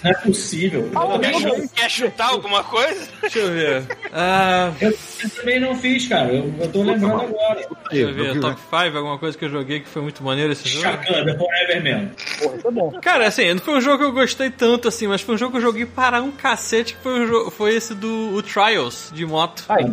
Não 0.03 0.11
é 0.11 0.15
possível. 0.15 0.91
quer, 1.21 1.35
chu- 1.41 1.69
quer 1.75 1.91
chutar 1.91 2.29
alguma 2.31 2.65
coisa? 2.65 3.09
Deixa 3.21 3.39
eu 3.39 3.51
ver. 3.53 3.83
Ah, 4.13 4.73
Eu, 4.81 4.91
eu 4.91 5.31
também 5.31 5.61
não 5.61 5.75
fiz, 5.77 6.07
cara. 6.09 6.33
Eu, 6.33 6.53
eu 6.59 6.69
tô 6.73 6.83
lembrando 6.83 7.23
agora. 7.23 7.67
deixa 7.91 8.09
eu 8.09 8.15
ver. 8.15 8.41
Top 8.41 8.61
5, 8.61 8.97
alguma 8.97 9.19
coisa 9.19 9.37
que 9.37 9.45
eu 9.45 9.51
joguei 9.51 9.81
que 9.81 9.89
foi 9.89 10.03
muito 10.03 10.22
maneiro 10.25 10.53
esse 10.53 10.69
jogo. 10.69 10.83
Chacana, 10.85 11.37
Forever 11.37 11.83
Man. 11.85 12.11
Porra, 12.43 12.57
isso 12.57 12.69
é 12.69 12.71
bom. 12.71 12.91
Cara, 13.03 13.27
assim, 13.27 13.53
não 13.55 13.61
foi 13.61 13.75
um 13.75 13.81
jogo 13.81 13.99
que 13.99 14.05
eu 14.05 14.13
gostei 14.13 14.51
tanto 14.51 14.89
assim, 14.89 15.07
mas 15.07 15.21
foi 15.21 15.35
um 15.35 15.39
jogo 15.39 15.53
que 15.53 15.59
eu 15.59 15.63
joguei 15.63 15.87
para 15.87 16.23
um 16.23 16.31
cacete, 16.31 16.95
que 16.95 17.03
foi, 17.03 17.25
o 17.25 17.27
jo- 17.27 17.51
foi 17.51 17.75
esse 17.75 17.95
do 17.95 18.35
o 18.35 18.43
Trials 18.43 19.11
de 19.13 19.25
moto. 19.27 19.65
Aí, 19.69 19.87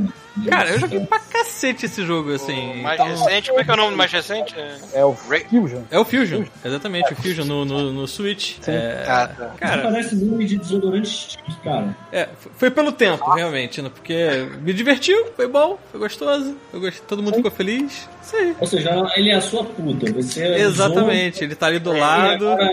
Cara, 0.50 0.70
eu 0.70 0.80
joguei 0.80 1.02
pra 1.06 1.20
cacete 1.20 1.86
esse 1.86 2.06
jogo, 2.06 2.32
O 2.32 2.36
assim. 2.36 2.82
mais 2.82 2.98
então- 3.00 3.08
recente, 3.10 3.50
como 3.50 3.60
é 3.60 3.64
que 3.66 3.72
é 3.72 3.74
o 3.74 3.78
nome 3.78 3.92
do 3.92 3.98
mais 3.98 4.10
recente? 4.12 4.56
É... 4.58 4.78
é 5.00 5.04
o 5.06 5.14
Fusion. 5.14 5.82
É 5.92 6.00
o 6.00 6.06
Fusion, 6.06 6.44
exatamente, 6.64 7.12
o 7.12 7.16
Fusion 7.18 7.44
no, 7.46 7.66
no, 7.66 7.92
no 7.92 8.08
Switch. 8.08 8.56
É, 8.66 9.04
Ah, 9.06 9.28
tá. 9.28 9.46
cara, 9.60 9.82
Parece 9.82 10.16
nome 10.16 10.46
de 10.46 10.58
desodorante, 10.58 11.38
cara. 11.62 11.94
é, 12.14 12.30
foi 12.56 12.72
pelo 12.72 12.92
tempo, 12.94 13.30
realmente, 13.32 13.82
né? 13.82 13.90
Porque 13.94 14.48
me 14.62 14.72
divertiu, 14.72 15.26
foi 15.36 15.48
bom, 15.48 15.78
foi 15.92 16.00
gostoso, 16.00 16.56
eu 16.72 16.80
gostei, 16.80 17.02
todo 17.06 17.22
mundo 17.22 17.36
ficou 17.36 17.52
feliz. 17.52 18.08
Aí. 18.36 18.56
Ou 18.60 18.68
seja, 18.68 19.12
ele 19.16 19.30
é 19.30 19.36
a 19.36 19.42
sua 19.42 19.64
puta. 19.64 20.12
Você 20.14 20.44
usou, 20.46 20.56
Exatamente, 20.58 21.44
ele 21.44 21.56
tá 21.56 21.68
ali 21.68 21.80
do 21.80 21.96
e 21.96 22.00
lado. 22.00 22.50
agora- 22.50 22.72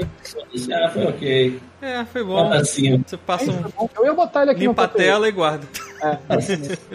Ah, 0.72 0.88
foi 0.90 1.06
ok. 1.06 1.60
É, 1.82 2.04
foi 2.06 2.24
bom. 2.24 2.42
Bota 2.44 2.56
assim, 2.56 3.02
Você 3.06 3.16
passa 3.16 3.50
um. 3.50 3.88
Eu 3.98 4.04
ia 4.06 4.12
botar 4.14 4.42
ele 4.42 4.50
aqui 4.52 4.60
Limpa 4.60 4.84
a 4.84 4.88
tela 4.88 5.28
e 5.28 5.32
guarda. 5.32 5.66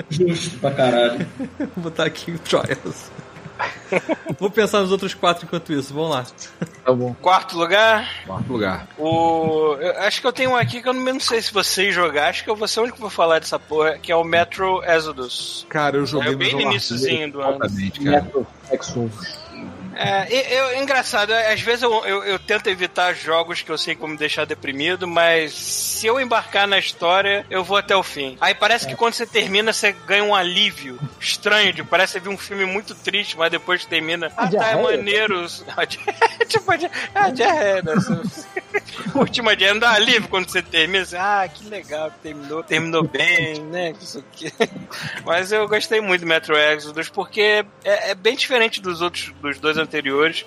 justo 0.10 0.58
pra 0.60 0.72
caralho. 0.72 1.26
Vou 1.60 1.84
botar 1.84 2.06
aqui 2.06 2.32
o 2.32 2.40
Trials. 2.40 3.12
Vou 4.40 4.50
pensar 4.50 4.82
nos 4.82 4.92
outros 4.92 5.14
quatro 5.14 5.46
enquanto 5.46 5.74
isso, 5.74 5.94
vamos 5.94 6.12
lá. 6.12 6.26
Tá 6.84 6.92
bom. 6.94 7.14
Quarto 7.22 7.58
lugar, 7.58 8.10
Quarto 8.26 8.52
lugar. 8.52 8.88
o. 8.98 9.76
eu 9.80 9.98
acho 10.00 10.22
que 10.22 10.28
eu 10.28 10.34
tenho 10.34 10.52
um 10.52 10.56
aqui 10.56 10.82
que 10.82 10.90
eu 10.90 10.94
não, 10.94 11.20
sei 11.20 11.42
se 11.42 11.54
vocês 11.54 11.94
jogaram, 11.94 12.30
acho 12.30 12.44
que 12.44 12.50
eu 12.50 12.56
vou 12.56 12.68
ser 12.68 12.80
o 12.80 12.84
único 12.84 12.96
que 12.96 13.02
vou 13.02 13.10
falar 13.10 13.40
dessa 13.40 13.60
porra, 13.60 13.98
que 13.98 14.12
é 14.12 14.16
o 14.16 14.24
Metro 14.24 14.84
Exodus. 14.84 15.66
Cara, 15.70 15.98
eu 15.98 16.06
joguei 16.06 16.34
É 16.34 16.36
bem 16.36 16.52
no 16.52 16.58
larguei 16.58 16.72
iniciozinho 16.72 17.32
do 17.32 17.42
ano. 17.42 17.60
Metro 18.00 18.48
Exodus. 18.72 19.41
É, 20.02 20.60
eu, 20.60 20.82
engraçado, 20.82 21.32
é, 21.32 21.54
às 21.54 21.62
vezes 21.62 21.84
eu, 21.84 21.94
eu, 22.06 22.24
eu 22.24 22.40
tento 22.40 22.68
evitar 22.68 23.14
jogos 23.14 23.62
que 23.62 23.70
eu 23.72 23.78
sei 23.78 23.96
me 24.02 24.18
deixar 24.18 24.46
deprimido, 24.46 25.08
mas 25.08 25.54
se 25.54 26.08
eu 26.08 26.20
embarcar 26.20 26.68
na 26.68 26.78
história, 26.80 27.46
eu 27.50 27.64
vou 27.64 27.78
até 27.78 27.96
o 27.96 28.04
fim. 28.04 28.38
Aí 28.42 28.54
parece 28.56 28.88
que 28.88 28.96
quando 28.96 29.14
você 29.14 29.26
termina, 29.26 29.72
você 29.72 29.92
ganha 29.92 30.24
um 30.24 30.34
alívio 30.36 31.00
estranho, 31.20 31.72
de, 31.72 31.84
parece 31.84 32.14
que 32.14 32.20
você 32.20 32.24
viu 32.24 32.32
um 32.32 32.38
filme 32.38 32.66
muito 32.66 32.96
triste, 32.96 33.38
mas 33.38 33.52
depois 33.52 33.86
termina, 33.86 34.32
ah, 34.36 34.50
tá, 34.50 34.72
é 34.72 34.82
maneiro. 34.82 35.46
tipo, 36.48 36.72
a 36.72 36.76
di- 36.76 36.92
a 37.14 37.30
diarreia, 37.30 37.82
né? 37.84 37.94
Última 39.16 39.56
diarreia, 39.56 39.74
não 39.74 39.80
dá 39.82 39.92
alívio 39.92 40.28
quando 40.30 40.50
você 40.50 40.62
termina, 40.62 41.06
você, 41.06 41.18
ah, 41.18 41.48
que 41.54 41.68
legal, 41.68 42.12
terminou, 42.24 42.64
terminou 42.64 43.04
bem, 43.04 43.60
né? 43.66 43.94
Isso 44.02 44.20
aqui. 44.20 44.52
Mas 45.26 45.52
eu 45.52 45.68
gostei 45.68 46.02
muito 46.02 46.22
do 46.22 46.28
Metro 46.28 46.58
Exodus 46.58 47.10
porque 47.10 47.66
é, 47.84 48.12
é 48.12 48.16
bem 48.16 48.36
diferente 48.36 48.82
dos 48.82 49.02
outros, 49.02 49.32
dos 49.42 49.60
dois 49.60 49.78
anteriores. 49.78 49.91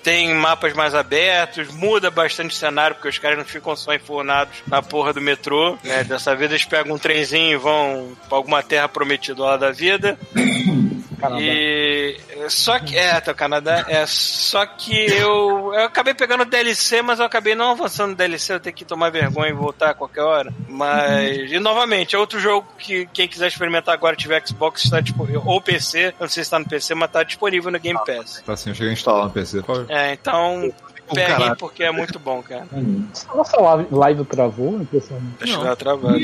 Tem 0.03 0.33
mapas 0.33 0.73
mais 0.73 0.95
abertos, 0.95 1.73
muda 1.73 2.09
bastante 2.09 2.51
o 2.51 2.55
cenário, 2.55 2.95
porque 2.95 3.09
os 3.09 3.17
caras 3.17 3.37
não 3.37 3.45
ficam 3.45 3.75
só 3.75 3.93
enfornados 3.93 4.55
na 4.67 4.81
porra 4.81 5.13
do 5.13 5.21
metrô. 5.21 5.77
Né? 5.83 6.03
Dessa 6.03 6.35
vez 6.35 6.51
eles 6.51 6.65
pegam 6.65 6.95
um 6.95 6.99
trenzinho 6.99 7.53
e 7.53 7.57
vão 7.57 8.15
pra 8.27 8.37
alguma 8.37 8.63
terra 8.63 8.87
prometida 8.89 9.41
lá 9.41 9.57
da 9.57 9.71
vida. 9.71 10.17
Canadá. 11.29 11.43
E 11.43 12.17
só 12.47 12.79
que 12.79 12.97
é, 12.97 13.11
até 13.11 13.31
o 13.31 13.35
Canadá, 13.35 13.85
é 13.87 14.05
só 14.05 14.65
que 14.65 14.95
eu 15.11 15.73
eu 15.73 15.85
acabei 15.85 16.13
pegando 16.13 16.41
o 16.41 16.45
DLC, 16.45 17.01
mas 17.01 17.19
eu 17.19 17.25
acabei 17.25 17.55
não 17.55 17.71
avançando 17.71 18.11
no 18.11 18.15
DLC, 18.15 18.53
eu 18.53 18.59
tenho 18.59 18.75
que 18.75 18.85
tomar 18.85 19.09
vergonha 19.09 19.49
e 19.49 19.53
voltar 19.53 19.91
a 19.91 19.93
qualquer 19.93 20.21
hora. 20.21 20.53
Mas 20.67 21.51
e 21.51 21.59
novamente, 21.59 22.15
é 22.15 22.19
outro 22.19 22.39
jogo 22.39 22.67
que 22.77 23.07
quem 23.13 23.27
quiser 23.27 23.47
experimentar 23.47 23.93
agora 23.93 24.15
tiver 24.15 24.45
Xbox 24.45 24.83
está 24.83 24.99
disponível 24.99 25.43
ou 25.45 25.61
PC, 25.61 26.07
eu 26.07 26.13
não 26.21 26.27
sei 26.27 26.43
se 26.43 26.47
está 26.47 26.59
no 26.59 26.67
PC, 26.67 26.95
mas 26.95 27.09
está 27.09 27.23
disponível 27.23 27.71
no 27.71 27.79
Game 27.79 27.99
Pass. 28.05 28.41
Tá 28.45 28.53
assim, 28.53 28.69
eu 28.69 28.75
cheguei 28.75 28.91
a 28.91 28.93
instalar 28.93 29.25
no 29.25 29.31
PC. 29.31 29.61
É, 29.89 30.13
então 30.13 30.71
peguem 31.13 31.55
porque 31.55 31.83
é 31.83 31.91
muito 31.91 32.17
bom, 32.17 32.41
cara. 32.41 32.67
Nossa 33.33 33.57
live, 33.57 33.87
live 33.91 34.25
travou, 34.25 34.81
impressionante. 34.81 35.43
Acho 35.43 35.57
que 35.57 35.63
tá 35.63 35.75
travado. 35.75 36.19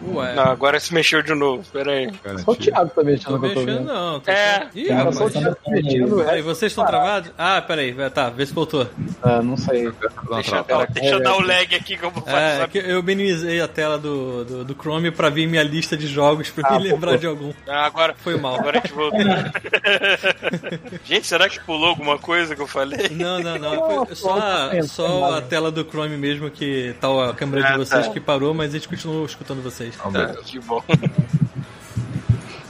Ué. 0.00 0.34
Não, 0.34 0.44
agora 0.44 0.78
se 0.78 0.94
mexeu 0.94 1.22
de 1.22 1.34
novo. 1.34 1.64
Pera 1.72 1.92
aí. 1.92 2.10
Só 2.44 2.52
o 2.52 2.56
Thiago 2.56 2.90
tá 2.90 3.02
mexendo 3.02 3.34
eu 3.34 3.40
tô 3.40 3.46
mexendo, 3.48 3.66
vendo. 3.66 3.84
não. 3.84 4.20
Tô... 4.20 4.30
É. 4.30 4.68
Ih, 4.74 4.84
Cara, 4.86 4.98
rapaz. 4.98 5.16
só 5.16 5.24
o 5.26 5.30
Thiago 5.30 5.56
tá 5.64 5.70
mexendo. 5.70 6.28
Aí, 6.28 6.42
vocês 6.42 6.72
estão 6.72 6.86
travados? 6.86 7.30
Ah, 7.36 7.60
peraí, 7.62 7.92
vai- 7.92 8.08
tá, 8.10 8.30
vê 8.30 8.46
se 8.46 8.52
voltou. 8.52 8.86
Ah, 9.22 9.42
não 9.42 9.56
sei. 9.56 9.90
Deixa, 10.30 10.56
eu 10.56 10.64
dar, 10.64 10.86
deixa 10.86 11.14
eu 11.16 11.22
dar 11.22 11.36
o 11.36 11.40
lag 11.40 11.74
aqui 11.74 11.96
que 11.96 12.04
eu 12.04 12.10
vou 12.10 12.22
É, 12.26 12.30
fazer. 12.58 12.68
que 12.68 12.78
eu 12.78 13.02
minimizei 13.02 13.60
a 13.60 13.66
tela 13.68 13.98
do, 13.98 14.44
do, 14.44 14.64
do 14.64 14.74
Chrome 14.74 15.10
pra 15.10 15.28
vir 15.30 15.46
minha 15.48 15.62
lista 15.62 15.96
de 15.96 16.06
jogos 16.06 16.50
pra 16.50 16.68
Ah, 16.68 16.78
me 16.78 16.88
lembrar 16.90 17.12
pô. 17.12 17.16
de 17.18 17.26
algum. 17.26 17.52
Ah, 17.66 17.84
agora 17.86 18.14
Foi 18.18 18.36
mal. 18.36 18.56
Agora 18.58 18.78
a 18.78 18.80
gente 18.80 18.94
voltou. 18.94 19.18
gente, 21.04 21.26
será 21.26 21.48
que 21.48 21.60
pulou 21.60 21.88
alguma 21.88 22.18
coisa 22.18 22.54
que 22.54 22.62
eu 22.62 22.66
falei? 22.66 23.08
Não, 23.10 23.38
não, 23.40 23.58
não. 23.58 23.68
Não, 23.88 24.06
Foi 24.06 24.14
só, 24.14 24.38
só 24.86 25.28
tá 25.30 25.38
a 25.38 25.42
tela 25.42 25.70
do 25.70 25.84
Chrome 25.84 26.16
mesmo 26.16 26.50
que 26.50 26.94
tá 27.00 27.08
a 27.30 27.34
câmera 27.34 27.66
Ah, 27.68 27.72
de 27.72 27.78
vocês 27.78 28.06
tá. 28.06 28.12
que 28.12 28.20
parou, 28.20 28.54
mas 28.54 28.70
a 28.70 28.78
gente 28.78 28.88
continuou 28.88 29.24
escutando 29.26 29.62
vocês. 29.62 29.87
Ah, 30.04 30.10
Tá, 30.10 30.42
que 30.44 30.58
bom. 30.60 30.82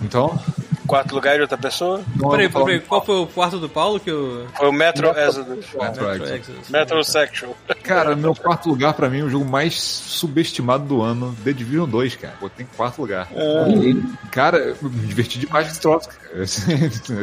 Então, 0.00 0.38
Quarto 0.88 1.14
lugar 1.14 1.34
de 1.36 1.42
outra 1.42 1.58
pessoa? 1.58 2.00
então 2.16 2.30
Peraí, 2.30 2.48
falar 2.48 2.64
peraí, 2.64 2.80
qual 2.80 3.05
foi 3.05 3.16
o 3.16 3.26
quarto 3.26 3.58
do 3.58 3.68
Paulo 3.68 4.00
que 4.00 4.10
eu. 4.10 4.47
Foi 4.56 4.68
o 4.68 4.72
Metro 4.72 5.10
Exodus. 5.10 5.66
Metro 5.66 5.82
Metro 5.82 6.12
Exodus. 6.14 6.30
Exodus. 6.30 6.70
Metrosexual. 6.70 7.56
Cara, 7.82 8.16
meu 8.16 8.34
quarto 8.34 8.70
lugar 8.70 8.94
pra 8.94 9.10
mim 9.10 9.20
é 9.20 9.22
o 9.22 9.28
jogo 9.28 9.44
mais 9.44 9.74
subestimado 9.78 10.84
do 10.86 11.02
ano, 11.02 11.36
The 11.44 11.52
Division 11.52 11.86
2, 11.86 12.16
cara. 12.16 12.34
Botei 12.40 12.64
em 12.64 12.68
quarto 12.74 13.02
lugar. 13.02 13.28
Cara, 14.30 14.56
eu 14.56 14.76
me 14.80 15.06
diverti 15.06 15.38
demais 15.38 15.66
com 15.66 15.72
esse 15.72 15.80
troço, 15.80 16.08
cara. 16.08 16.27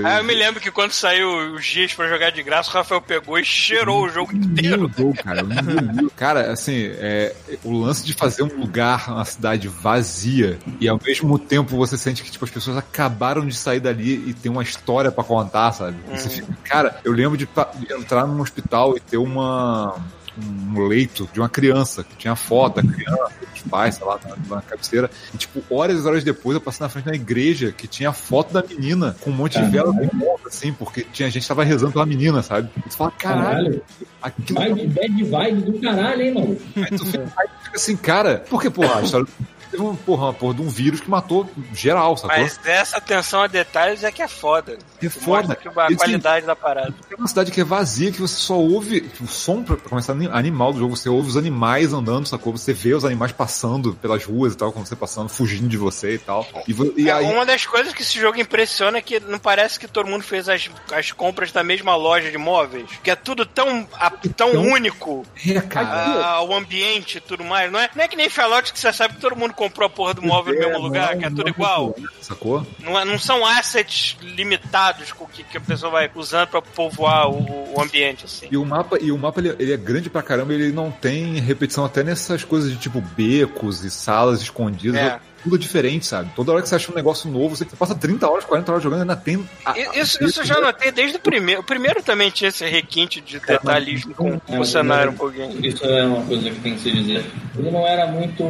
Ah, 0.03 0.17
eu 0.17 0.24
me 0.24 0.34
lembro 0.34 0.59
que 0.59 0.72
quando 0.72 0.92
saiu 0.92 1.53
os 1.53 1.66
dias 1.66 1.93
pra 1.93 2.08
jogar 2.08 2.32
de 2.32 2.42
graça, 2.43 2.69
o 2.69 2.74
Rafael 2.74 3.01
pegou 3.01 3.38
e 3.38 3.45
cheirou 3.45 4.03
o 4.06 4.09
jogo 4.09 4.34
inteiro. 4.35 4.80
Meu 4.80 4.88
Deus, 4.90 5.17
cara, 5.17 5.42
eu 5.42 5.45
me 5.48 5.56
engoli. 5.56 6.09
Cara, 6.16 6.51
assim, 6.51 6.88
é, 6.98 7.35
o 7.64 7.77
lance 7.80 8.06
de 8.06 8.14
fazer 8.14 8.43
um 8.43 8.59
lugar, 8.59 9.09
uma 9.09 9.25
cidade 9.25 9.67
vazia, 9.67 10.58
e 10.80 10.88
ao 10.88 11.00
mesmo 11.03 11.38
tempo 11.38 11.75
você 11.77 11.98
sente 11.98 12.24
que 12.24 12.32
tipo, 12.32 12.45
as 12.45 12.51
pessoas 12.51 12.77
acabaram 12.77 13.45
de 13.45 13.56
sair 13.56 13.80
dali 13.80 14.24
e 14.30 14.34
tem 14.34 14.51
uma 14.51 14.64
história 14.64 15.11
pra 15.11 15.24
contar, 15.24 15.72
sabe? 15.72 15.98
E 16.11 16.17
Você 16.19 16.30
fica, 16.30 16.48
cara, 16.64 17.00
eu 17.03 17.11
lembro 17.11 17.38
de, 17.38 17.45
pa- 17.45 17.72
de 17.75 17.92
entrar 17.93 18.25
num 18.25 18.42
hospital 18.42 18.95
e 18.98 19.00
ter 19.00 19.17
uma 19.17 19.95
um 20.38 20.88
leito 20.88 21.30
de 21.33 21.39
uma 21.39 21.49
criança 21.49 22.03
que 22.03 22.15
tinha 22.15 22.35
foto 22.35 22.81
da 22.81 22.93
criança, 22.93 23.31
dos 23.53 23.61
pais, 23.69 23.95
sei 23.95 24.05
lá, 24.05 24.19
na, 24.23 24.55
na 24.55 24.61
cabeceira. 24.61 25.09
E, 25.33 25.38
tipo, 25.38 25.64
horas 25.73 26.03
e 26.03 26.07
horas 26.07 26.23
depois 26.23 26.55
eu 26.55 26.61
passei 26.61 26.83
na 26.83 26.89
frente 26.89 27.05
da 27.05 27.15
igreja 27.15 27.72
que 27.72 27.88
tinha 27.88 28.11
foto 28.11 28.53
da 28.53 28.64
menina 28.64 29.15
com 29.22 29.30
um 29.30 29.33
monte 29.33 29.59
de 29.61 29.69
vela 29.69 29.93
em 30.03 30.17
volta, 30.17 30.49
assim, 30.49 30.73
porque 30.73 31.05
tinha 31.11 31.30
gente 31.30 31.43
que 31.43 31.47
tava 31.47 31.64
rezando 31.64 31.93
pela 31.93 32.05
menina, 32.05 32.41
sabe? 32.41 32.69
E 32.77 32.89
tu 32.89 32.95
fala, 32.95 33.11
caralho, 33.11 33.81
Caralho. 34.22 34.75
Vibe, 34.75 34.88
bad 34.88 35.23
vibe 35.23 35.61
do 35.61 35.80
caralho, 35.80 36.22
hein, 36.22 36.33
mano? 36.33 36.57
Aí 36.75 36.97
tu 36.97 37.05
fica, 37.05 37.23
aí 37.38 37.47
tu 37.47 37.64
fica 37.64 37.75
assim, 37.75 37.95
cara, 37.95 38.43
porque, 38.49 38.69
porra, 38.69 38.99
a 38.99 39.03
história 39.03 39.27
teve 39.72 39.84
uma 39.84 39.94
porra, 39.95 40.26
uma 40.26 40.34
porra 40.34 40.53
de 40.56 40.61
um 40.61 40.69
vírus 40.69 41.00
que 41.00 41.10
matou 41.10 41.50
geral, 41.74 42.16
sacou? 42.18 42.38
Mas 42.38 42.60
essa 42.66 42.98
atenção 42.98 43.42
a 43.42 43.48
detalhes 43.48 44.03
é 44.03 44.11
que 44.11 44.22
é 44.22 44.27
foda. 44.27 44.77
É 45.02 45.10
foda. 45.10 45.56
Que 45.56 45.68
a 45.68 45.72
assim, 45.85 45.95
qualidade 45.95 46.45
da 46.45 46.56
parada. 46.56 46.94
É 47.11 47.16
uma 47.16 47.27
cidade 47.27 47.52
que 47.52 47.61
é 47.61 47.64
vazia, 47.64 48.11
que 48.11 48.19
você 48.19 48.35
só 48.35 48.56
ouve 48.56 49.10
o 49.22 49.27
som, 49.27 49.64
pra 49.64 49.76
começar, 49.77 50.14
ani- 50.14 50.30
animal 50.32 50.74
do 50.74 50.80
jogo, 50.80 50.95
você 50.95 51.10
ouve 51.10 51.30
os 51.30 51.38
animais 51.38 51.94
andando, 51.94 52.27
sacou? 52.27 52.52
Você 52.56 52.74
vê 52.74 52.94
os 52.94 53.06
animais 53.06 53.32
passando 53.32 53.94
pelas 53.95 54.24
ruas 54.26 54.53
e 54.53 54.58
tal, 54.58 54.72
quando 54.72 54.85
você 54.88 54.95
passando, 54.95 55.30
fugindo 55.30 55.68
de 55.68 55.77
você 55.77 56.16
e 56.16 56.18
tal. 56.19 56.45
E, 56.68 57.02
e 57.03 57.10
É, 57.10 57.14
aí, 57.14 57.26
Uma 57.26 57.45
das 57.45 57.66
coisas 57.66 57.94
que 57.94 58.02
esse 58.02 58.19
jogo 58.19 58.40
impressiona 58.40 58.98
é 58.98 59.02
que 59.02 59.19
não 59.19 59.40
parece 59.40 59.80
que 59.80 59.88
todo 59.88 60.08
mundo 60.10 60.24
fez 60.24 60.48
as, 60.50 60.69
as 60.94 61.11
compras 61.11 61.52
da 61.52 61.64
mesma 61.64 61.95
loja 61.95 62.30
de 62.32 62.38
móveis. 62.38 62.90
Que 63.03 63.11
é 63.11 63.16
tudo 63.16 63.45
tão, 63.45 63.88
a- 63.94 64.10
tão 64.11 64.50
Então, 64.52 64.61
único. 64.61 65.26
é, 65.48 65.60
cara. 65.61 65.88
Ah, 66.26 66.42
o 66.44 66.53
ambiente 66.53 67.18
e 67.18 67.22
tudo 67.22 67.44
mais. 67.44 67.72
Não 67.72 67.80
é, 67.80 67.90
não 67.95 68.03
é 68.03 68.08
que 68.08 68.16
nem 68.16 68.30
Fallout 68.30 68.72
que 68.74 68.80
você 68.80 68.92
sabe 68.94 69.16
que 69.16 69.22
todo 69.22 69.35
mundo 69.35 69.53
comprou 69.56 69.88
a 69.88 69.90
porra 69.90 70.14
do 70.14 70.22
móvel 70.22 70.53
no 70.53 70.59
mesmo 70.59 70.80
lugar, 70.80 71.17
que 71.17 71.25
é 71.25 71.30
tudo 71.30 71.48
igual. 71.50 71.95
Sacou? 72.22 72.66
Não, 72.80 73.00
é- 73.00 73.06
não 73.06 73.17
são 73.17 73.45
assets 73.45 74.17
limitados 74.22 75.11
com 75.11 75.25
que, 75.25 75.43
que 75.43 75.58
a 75.58 75.61
pessoa 75.61 75.92
vai 75.92 76.09
usando 76.16 76.48
pra 76.50 76.61
povoar 76.61 77.30
o, 77.30 77.74
o 77.75 77.82
ambiente, 77.82 78.25
assim. 78.25 78.48
E 78.51 78.58
o 78.58 78.66
mapa, 78.66 78.98
e 79.01 79.11
o 79.11 79.17
mapa 79.17 79.40
ele, 79.40 79.56
ele 79.59 79.74
é 79.74 79.77
grande 79.77 80.09
pra 80.09 80.22
caramba, 80.22 80.53
ele 80.53 80.72
não 80.72 80.92
tem 80.92 81.40
repetição 81.40 81.85
até 81.85 82.03
nessas 82.03 82.43
coisas 82.43 82.69
de 82.72 82.77
tipo 82.77 83.01
becos 83.01 83.84
e 83.84 83.90
salas 83.92 84.42
escondidas. 84.42 85.00
É. 85.00 85.19
Tudo 85.45 85.57
diferente, 85.59 86.06
sabe? 86.06 86.30
Toda 86.35 86.51
hora 86.51 86.61
que 86.61 86.67
você 86.67 86.75
acha 86.75 86.91
um 86.91 86.95
negócio 86.95 87.30
novo, 87.30 87.56
você 87.56 87.64
passa 87.65 87.95
30 87.95 88.27
horas, 88.30 88.43
40 88.45 88.72
horas 88.72 88.83
jogando 88.83 88.99
e 88.99 89.01
ainda 89.03 89.15
tem. 89.15 89.48
a- 89.64 89.77
I- 89.77 89.85
a- 89.88 89.99
Isso, 90.01 90.22
isso 90.24 90.41
eu 90.41 90.45
já 90.45 90.59
notei 90.59 90.91
desde 90.91 91.17
o 91.17 91.19
primeiro. 91.19 91.61
O 91.61 91.64
primeiro 91.64 92.01
também 92.01 92.30
tinha 92.32 92.49
esse 92.49 92.65
requinte 92.65 93.22
de 93.22 93.40
detalhismo 93.40 94.14
com, 94.15 94.40
com 94.40 94.59
o 94.59 94.65
cenário 94.65 95.11
um 95.11 95.15
pouquinho. 95.15 95.64
Isso 95.65 95.85
é 95.85 96.03
uma 96.06 96.25
coisa 96.25 96.49
que 96.49 96.59
tem 96.59 96.74
que 96.74 96.82
se 96.82 96.91
dizer. 96.91 97.24
Ele 97.57 97.69
não 97.72 97.88
era 97.88 98.07
muito. 98.07 98.43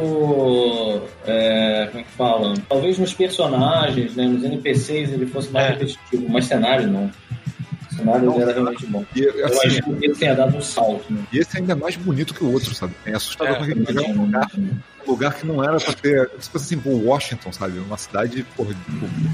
é, 1.26 1.86
como 1.90 2.00
é 2.00 2.02
que 2.04 2.10
fala? 2.12 2.54
Talvez 2.68 2.98
nos 2.98 3.12
personagens, 3.14 4.14
né, 4.16 4.24
nos 4.26 4.42
NPCs 4.42 5.12
ele 5.12 5.26
fosse 5.26 5.50
mais 5.50 5.66
É. 5.66 5.70
repetitivo, 5.70 6.26
mas 6.28 6.46
cenário 6.46 6.86
não. 6.88 7.10
O 7.96 7.98
cenário 7.98 8.40
era 8.40 8.52
realmente 8.52 8.86
bom. 8.86 9.04
E, 9.14 9.22
Eu 9.22 9.46
assim, 9.46 9.66
acho 9.66 9.82
que 9.82 9.90
ele 10.04 10.14
tenha 10.14 10.34
dado 10.34 10.56
um 10.56 10.60
salto. 10.60 11.12
Né? 11.12 11.22
E 11.32 11.38
esse 11.38 11.56
ainda 11.56 11.72
é 11.72 11.76
mais 11.76 11.96
bonito 11.96 12.34
que 12.34 12.44
o 12.44 12.52
outro, 12.52 12.74
sabe? 12.74 12.94
É 13.04 13.14
assustador 13.14 13.54
É, 13.54 13.58
porque 13.58 13.72
ele 13.72 13.86
pegar 13.86 14.02
um 14.02 14.24
lugar, 14.24 14.50
um 14.56 15.10
lugar 15.10 15.34
que 15.34 15.46
não 15.46 15.64
era 15.64 15.78
pra 15.78 15.92
ter. 15.94 16.30
Você 16.38 16.50
pensa 16.50 16.64
assim, 16.64 16.78
pô, 16.78 16.90
Washington, 16.90 17.52
sabe? 17.52 17.78
Uma 17.78 17.96
cidade, 17.96 18.44
porra, 18.56 18.74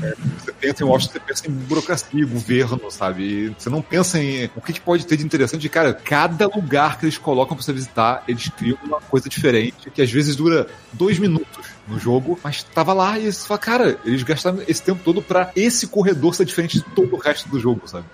é, 0.02 0.14
você 0.38 0.52
pensa 0.52 0.84
em 0.84 0.86
Washington, 0.86 1.12
você 1.12 1.20
pensa 1.20 1.48
em 1.48 1.52
burocracia, 1.52 2.26
governo, 2.26 2.90
sabe? 2.90 3.22
E 3.22 3.48
você 3.58 3.68
não 3.68 3.82
pensa 3.82 4.18
em 4.18 4.50
o 4.54 4.60
que, 4.60 4.72
que 4.72 4.80
pode 4.80 5.06
ter 5.06 5.16
de 5.16 5.24
interessante. 5.24 5.68
Cara, 5.68 5.92
cada 5.92 6.46
lugar 6.46 6.98
que 6.98 7.06
eles 7.06 7.18
colocam 7.18 7.56
pra 7.56 7.64
você 7.64 7.72
visitar, 7.72 8.22
eles 8.28 8.48
criam 8.48 8.78
uma 8.84 9.00
coisa 9.00 9.28
diferente, 9.28 9.90
que 9.90 10.02
às 10.02 10.10
vezes 10.10 10.36
dura 10.36 10.66
dois 10.92 11.18
minutos 11.18 11.71
no 11.88 11.98
jogo, 11.98 12.38
mas 12.44 12.62
tava 12.62 12.92
lá 12.92 13.18
e 13.18 13.32
você 13.32 13.46
fala, 13.46 13.58
cara, 13.58 13.98
eles 14.04 14.22
gastaram 14.22 14.60
esse 14.68 14.82
tempo 14.82 15.00
todo 15.04 15.20
pra 15.20 15.50
esse 15.56 15.86
corredor 15.88 16.34
ser 16.34 16.44
diferente 16.44 16.78
de 16.78 16.84
todo 16.94 17.14
o 17.14 17.18
resto 17.18 17.48
do 17.48 17.58
jogo, 17.58 17.82
sabe? 17.86 18.04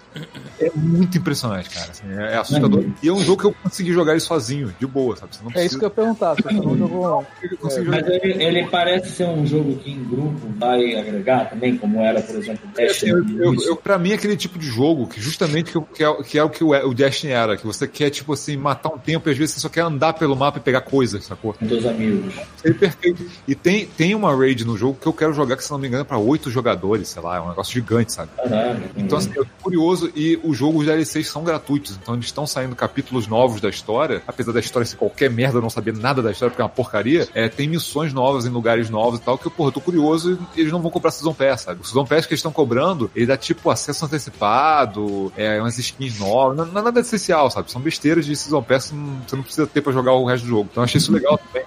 É 0.61 0.71
muito 0.75 1.19
impressionante, 1.19 1.69
cara. 1.71 1.91
assim, 1.91 2.05
é, 2.11 2.33
é 2.35 2.37
assustador. 2.39 2.85
E 3.03 3.09
é 3.09 3.13
um 3.13 3.21
jogo 3.23 3.41
que 3.43 3.47
eu 3.47 3.55
consegui 3.63 3.93
jogar 3.93 4.13
ele 4.13 4.21
sozinho, 4.21 4.75
de 4.79 4.87
boa, 4.87 5.17
sabe? 5.17 5.37
Você 5.37 5.43
não 5.45 5.51
É 5.55 5.65
isso 5.67 5.79
que 5.79 5.85
precisa. 5.85 5.85
eu 5.85 5.89
ia 5.89 5.91
perguntar, 5.91 6.35
você 6.35 6.53
não 6.55 6.77
jogou. 6.79 7.27
eu 7.43 7.71
jogar. 7.85 8.01
Mas 8.03 8.07
ele, 8.09 8.43
ele 8.45 8.67
parece 8.69 9.11
ser 9.13 9.27
um 9.27 9.47
jogo 9.47 9.77
que 9.77 9.91
em 9.91 10.03
grupo 10.05 10.49
vai 10.59 10.95
agregar 10.97 11.51
também, 11.51 11.77
como 11.77 12.01
era, 12.01 12.21
por 12.23 12.37
exemplo, 12.37 12.69
o 12.75 12.81
É, 12.81 12.87
Destiny. 12.87 13.13
assim, 13.13 13.37
eu, 13.37 13.45
eu, 13.45 13.53
no 13.53 13.63
eu, 13.65 13.77
pra 13.77 13.99
mim, 13.99 14.13
é 14.13 14.15
aquele 14.15 14.37
tipo 14.37 14.59
de 14.59 14.67
jogo 14.67 15.07
que 15.07 15.21
justamente 15.21 15.71
que, 15.71 15.77
eu- 15.77 15.83
que, 15.83 16.03
é, 16.03 16.23
que 16.23 16.39
é 16.39 16.43
o 16.43 16.51
que 16.51 16.65
o, 16.65 16.71
o 16.71 16.95
Destiny 16.95 17.33
era, 17.33 17.57
que 17.57 17.67
você 17.67 17.87
quer, 17.87 18.11
tipo 18.11 18.33
assim, 18.33 18.57
matar 18.57 18.89
um 18.89 18.99
tempo 18.99 19.29
e 19.29 19.33
às 19.33 19.39
vezes 19.39 19.55
você 19.55 19.61
só 19.61 19.69
quer 19.69 19.83
andar 19.83 20.15
pelo 20.15 20.35
mapa 20.35 20.59
e 20.59 20.63
pegar 20.63 20.81
coisas, 20.81 21.25
sacou? 21.25 21.53
com 21.53 21.67
teus 21.67 21.85
amigos. 21.87 22.35
Seria 22.57 22.79
perfeito. 22.79 23.25
E 23.47 23.55
tem, 23.63 23.87
tem 23.87 24.15
uma 24.15 24.35
raid 24.35 24.65
no 24.65 24.77
jogo 24.77 24.99
que 25.01 25.07
eu 25.07 25.13
quero 25.13 25.33
jogar, 25.33 25.57
que 25.57 25.65
se 25.65 25.71
não 25.71 25.79
me 25.79 25.89
engano 25.89 26.03
é 26.03 26.05
pra 26.05 26.19
oito 26.19 26.51
jogadores, 26.51 27.09
sei 27.09 27.23
lá, 27.23 27.37
é 27.37 27.41
um 27.41 27.49
negócio 27.49 27.73
gigante, 27.73 28.13
sabe? 28.13 28.31
Caralho. 28.37 28.83
Então, 28.97 29.19
assim, 29.19 29.33
eu 29.35 29.45
tô 29.45 29.51
curioso 29.63 30.11
e 30.15 30.39
os 30.43 30.59
DLCs 30.59 31.29
são 31.29 31.45
gratuitos, 31.45 31.99
então 32.01 32.15
eles 32.15 32.27
estão 32.27 32.47
saindo 32.47 32.75
capítulos 32.75 33.27
novos 33.27 33.61
da 33.61 33.69
história, 33.69 34.23
apesar 34.27 34.53
da 34.53 34.61
história 34.61 34.87
ser 34.87 34.97
qualquer 34.97 35.31
merda, 35.31 35.59
eu 35.59 35.63
não 35.63 35.71
saber 35.71 35.95
nada 35.95 36.23
da 36.23 36.31
história 36.31 36.51
porque 36.51 36.63
é 36.63 36.65
uma 36.65 36.71
porcaria, 36.71 37.29
é, 37.35 37.49
tem 37.49 37.69
missões 37.69 38.13
novas 38.13 38.47
em 38.47 38.51
lugares 38.51 38.91
novos 38.91 39.21
e 39.21 39.23
tal, 39.23 39.39
que 39.39 39.47
eu, 39.47 39.51
porra, 39.51 39.69
eu 39.69 39.73
tô 39.73 39.81
curioso 39.81 40.39
e 40.57 40.61
eles 40.61 40.73
não 40.73 40.81
vão 40.81 40.91
comprar 40.91 41.11
Season 41.11 41.35
Pass, 41.35 41.63
sabe? 41.63 41.81
O 41.81 41.85
Season 41.85 42.05
Pass 42.05 42.27
que 42.27 42.33
eles 42.33 42.41
estão 42.41 42.53
cobrando, 42.53 43.11
ele 43.15 43.27
dá 43.27 43.37
tipo 43.37 43.71
acesso 43.71 44.05
antecipado, 44.05 45.33
é, 45.37 45.61
umas 45.61 45.79
skins 45.79 46.19
novas, 46.19 46.57
não, 46.57 46.67
não 46.67 46.81
é 46.81 46.85
nada 46.85 47.01
essencial, 47.01 47.51
sabe? 47.51 47.71
São 47.71 47.81
besteiras 47.81 48.27
de 48.27 48.35
Season 48.35 48.63
Pass 48.63 48.91
que 48.91 48.95
você 49.31 49.37
não 49.37 49.43
precisa 49.43 49.67
ter 49.67 49.81
pra 49.81 49.93
jogar 49.93 50.13
o 50.13 50.25
resto 50.25 50.45
do 50.45 50.49
jogo. 50.49 50.69
Então 50.71 50.83
eu 50.83 50.85
achei 50.85 50.99
isso 50.99 51.13
legal 51.13 51.39
também. 51.39 51.65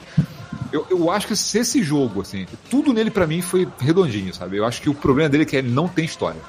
Eu, 0.72 0.86
eu 0.90 1.12
acho 1.12 1.28
que 1.28 1.36
se 1.36 1.60
esse 1.60 1.84
jogo, 1.84 2.22
assim, 2.22 2.46
tudo 2.70 2.94
nele 2.94 3.12
pra 3.12 3.28
mim 3.28 3.42
foi 3.42 3.68
redondinho, 3.80 4.34
sabe? 4.34 4.58
Eu 4.58 4.66
acho 4.66 4.82
que 4.82 4.90
o 4.90 4.94
problema 4.94 5.30
dele 5.30 5.44
é 5.44 5.46
que 5.46 5.56
ele 5.56 5.70
não 5.70 5.88
tem 5.88 6.06
história. 6.06 6.40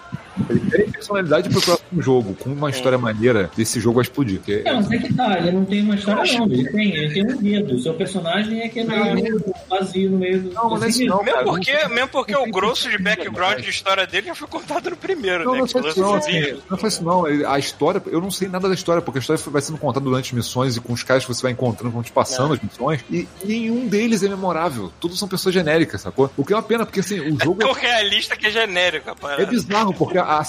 Ele 0.48 0.81
personalidade 1.02 1.48
pro 1.50 1.60
próximo 1.60 2.02
jogo, 2.02 2.34
com 2.34 2.50
uma 2.50 2.70
história 2.70 2.96
maneira, 2.96 3.50
desse 3.56 3.80
jogo 3.80 3.96
vai 3.96 4.02
explodir. 4.02 4.38
Porque 4.38 4.62
É, 4.64 4.72
mas 4.72 4.90
é 4.90 4.98
que 4.98 5.14
tá, 5.14 5.38
ele 5.38 5.52
não 5.52 5.64
tem 5.64 5.82
uma 5.82 5.94
história 5.94 6.38
não, 6.38 6.46
ele 6.46 6.70
tem, 6.70 6.94
ele 6.94 7.12
tem 7.12 7.26
um 7.26 7.40
medo. 7.40 7.74
O 7.74 7.78
seu 7.80 7.94
personagem 7.94 8.60
é 8.60 8.66
aquele 8.66 8.88
meio 8.88 9.44
vazio 9.68 10.10
no 10.10 10.18
meio 10.18 10.40
do. 10.40 10.52
Não, 10.52 10.70
mas 10.70 10.80
não 10.80 10.86
é 10.86 10.90
isso 10.90 11.02
Assim, 11.02 11.06
não, 11.06 11.22
Mesmo 11.22 11.32
cara. 11.32 11.44
porque, 11.46 11.88
mesmo 11.88 12.08
porque 12.08 12.36
o 12.36 12.46
grosso 12.50 12.90
de 12.90 12.98
background 12.98 13.60
de 13.60 13.70
história 13.70 14.06
dele 14.06 14.26
já 14.26 14.34
foi 14.34 14.46
contado 14.46 14.90
no 14.90 14.96
primeiro, 14.96 15.44
Não, 15.44 15.52
né? 15.52 15.58
não 15.60 15.66
Que 15.66 15.72
foi 15.72 15.88
isso 15.88 16.00
não, 16.00 16.14
assim, 16.14 16.54
não 16.70 16.78
foi 16.78 16.88
isso 16.88 17.04
não. 17.04 17.24
A 17.24 17.58
história, 17.58 18.02
eu 18.06 18.20
não 18.20 18.30
sei 18.30 18.48
nada 18.48 18.68
da 18.68 18.74
história, 18.74 19.00
porque 19.00 19.18
a 19.18 19.20
história 19.20 19.42
vai 19.46 19.62
sendo 19.62 19.78
contada 19.78 20.04
durante 20.04 20.26
as 20.26 20.32
missões 20.32 20.76
e 20.76 20.80
com 20.80 20.92
os 20.92 21.02
caras 21.02 21.24
que 21.24 21.32
você 21.32 21.42
vai 21.42 21.52
encontrando, 21.52 21.92
vão 21.92 22.02
te 22.02 22.12
passando 22.12 22.54
as 22.54 22.60
missões, 22.60 23.00
e 23.10 23.26
nenhum 23.44 23.88
deles 23.88 24.22
é 24.22 24.28
memorável. 24.28 24.92
Todos 25.00 25.18
são 25.18 25.26
pessoas 25.26 25.54
genéricas, 25.54 26.02
sacou? 26.02 26.30
O 26.36 26.44
que 26.44 26.52
é 26.52 26.56
uma 26.56 26.62
pena, 26.62 26.84
porque 26.84 27.00
assim, 27.00 27.20
o 27.20 27.38
jogo 27.42 27.60
Tão 27.60 27.72
realista 27.72 28.36
que 28.36 28.46
é 28.46 28.50
genérico, 28.50 29.14
parada. 29.16 29.42
É 29.42 29.46
bizarro, 29.46 29.94
porque 29.94 30.18
a 30.18 30.42
a 30.42 30.44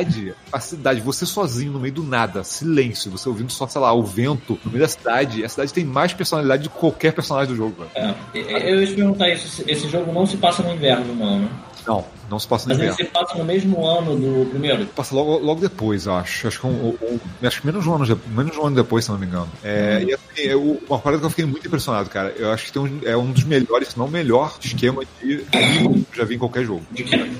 cidade, 0.00 0.34
a 0.52 0.60
cidade, 0.60 1.00
você 1.00 1.26
sozinho 1.26 1.72
no 1.72 1.80
meio 1.80 1.92
do 1.94 2.02
nada, 2.02 2.42
silêncio, 2.44 3.10
você 3.10 3.28
ouvindo 3.28 3.50
só, 3.52 3.66
sei 3.66 3.80
lá, 3.80 3.92
o 3.92 4.02
vento 4.02 4.58
no 4.64 4.70
meio 4.70 4.82
da 4.82 4.88
cidade, 4.88 5.44
a 5.44 5.48
cidade 5.48 5.72
tem 5.72 5.84
mais 5.84 6.12
personalidade 6.12 6.62
do 6.64 6.70
que 6.70 6.78
qualquer 6.78 7.12
personagem 7.12 7.48
do 7.52 7.56
jogo. 7.56 7.84
É, 7.94 8.14
eu 8.34 8.80
ia 8.80 8.86
te 8.86 8.94
perguntar 8.94 9.28
isso, 9.30 9.62
esse- 9.66 9.88
jogo 9.88 10.12
não 10.12 10.24
se 10.24 10.36
passa 10.38 10.62
no 10.62 10.72
inverno, 10.72 11.14
não, 11.14 11.40
né? 11.40 11.48
Não, 11.86 12.04
não 12.30 12.38
se 12.38 12.46
passa 12.46 12.66
no 12.68 12.74
Mas 12.74 12.78
ele 12.78 12.92
inverno. 12.92 13.06
se 13.10 13.12
passa 13.12 13.36
no 13.36 13.44
mesmo 13.44 13.84
ano 13.84 14.14
do 14.16 14.48
primeiro. 14.50 14.86
Passa 14.86 15.14
logo, 15.14 15.38
logo 15.38 15.60
depois, 15.60 16.06
acho. 16.06 16.46
Acho 16.46 16.60
que, 16.60 16.66
um, 16.66 16.70
um- 16.70 16.96
um- 17.42 17.46
acho 17.46 17.60
que 17.60 17.66
menos, 17.66 17.82
de 17.82 17.90
um 17.90 17.94
ano, 17.96 18.06
de- 18.06 18.16
menos 18.28 18.52
de 18.52 18.58
um 18.60 18.66
ano 18.66 18.76
depois, 18.76 19.04
se 19.04 19.10
não 19.10 19.18
me 19.18 19.26
engano. 19.26 19.48
É, 19.64 20.02
E 20.06 20.14
assim, 20.14 20.42
eu, 20.42 20.80
uma 20.88 20.98
parada 21.00 21.18
que 21.20 21.26
eu 21.26 21.30
fiquei 21.30 21.44
muito 21.44 21.66
impressionado, 21.66 22.08
cara. 22.08 22.32
Eu 22.38 22.52
acho 22.52 22.66
que 22.66 22.72
tem 22.72 22.80
um, 22.82 23.00
é 23.04 23.16
um 23.16 23.32
dos 23.32 23.42
melhores, 23.44 23.88
se 23.88 23.98
não 23.98 24.06
o 24.06 24.10
melhor 24.10 24.56
esquema 24.62 25.02
de 25.04 25.38
que 25.38 25.44
eu 25.84 26.04
já 26.14 26.24
vi 26.24 26.36
em 26.36 26.38
qualquer 26.38 26.64
jogo. 26.64 26.82
De 26.92 27.02
que? 27.02 27.32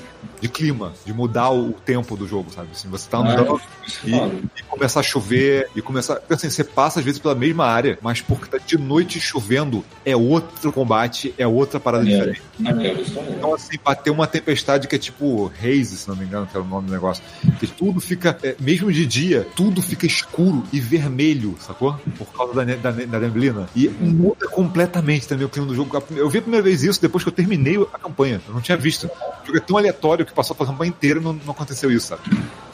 De 0.42 0.48
clima, 0.48 0.92
de 1.06 1.12
mudar 1.14 1.50
o 1.52 1.70
tempo 1.72 2.16
do 2.16 2.26
jogo, 2.26 2.50
sabe? 2.52 2.68
Assim, 2.72 2.88
você 2.88 3.08
tá 3.08 3.18
Ah, 3.18 3.20
andando 3.20 3.60
é 3.60 4.08
e, 4.08 4.10
foda. 4.10 4.34
e 4.58 4.62
começar 4.64 4.98
a 4.98 5.02
chover 5.04 5.68
e 5.76 5.80
começar. 5.80 6.20
Assim, 6.28 6.50
você 6.50 6.64
passa 6.64 6.98
às 6.98 7.04
vezes 7.04 7.20
pela 7.20 7.34
mesma 7.34 7.64
área, 7.64 7.96
mas 8.02 8.20
porque 8.20 8.46
tá 8.50 8.58
de 8.58 8.76
noite 8.76 9.20
chovendo, 9.20 9.84
é 10.04 10.16
outro 10.16 10.72
combate, 10.72 11.32
é 11.38 11.46
outra 11.46 11.78
parada 11.78 12.02
Maneiro. 12.02 12.32
diferente. 12.32 12.42
Maneiro, 12.58 12.98
é. 13.00 13.30
Então, 13.36 13.54
assim, 13.54 13.78
bater 13.84 14.10
uma 14.10 14.26
tempestade 14.26 14.88
que 14.88 14.96
é 14.96 14.98
tipo 14.98 15.50
Haze, 15.62 15.96
se 15.96 16.08
não 16.08 16.16
me 16.16 16.24
engano, 16.24 16.44
que 16.46 16.56
era 16.56 16.64
o 16.64 16.68
nome 16.68 16.88
do 16.88 16.92
negócio. 16.92 17.22
Que 17.60 17.68
tudo 17.68 18.00
fica, 18.00 18.36
é, 18.42 18.56
mesmo 18.58 18.90
de 18.92 19.06
dia, 19.06 19.46
tudo 19.54 19.80
fica 19.80 20.06
escuro 20.06 20.64
e 20.72 20.80
vermelho, 20.80 21.56
sacou? 21.60 21.94
Por 22.18 22.26
causa 22.32 22.52
da, 22.52 22.64
ne- 22.64 22.76
da, 22.76 22.90
ne- 22.90 23.06
da 23.06 23.20
neblina. 23.20 23.68
E 23.76 23.88
muda 23.88 24.48
completamente 24.48 25.28
também 25.28 25.46
o 25.46 25.48
clima 25.48 25.68
do 25.68 25.74
jogo. 25.76 26.02
Eu 26.10 26.28
vi 26.28 26.38
a 26.38 26.42
primeira 26.42 26.64
vez 26.64 26.82
isso 26.82 27.00
depois 27.00 27.22
que 27.22 27.28
eu 27.28 27.32
terminei 27.32 27.80
a 27.92 27.98
campanha. 27.98 28.40
Eu 28.48 28.54
não 28.54 28.60
tinha 28.60 28.76
visto. 28.76 29.06
O 29.06 29.46
jogo 29.46 29.58
é 29.58 29.60
tão 29.60 29.76
aleatório 29.76 30.26
que 30.26 30.31
passou 30.32 30.56
pela 30.56 30.70
campanha 30.70 30.88
inteira 30.90 31.20
e 31.20 31.22
não, 31.22 31.32
não 31.32 31.52
aconteceu 31.52 31.90
isso, 31.90 32.08
sabe? 32.08 32.22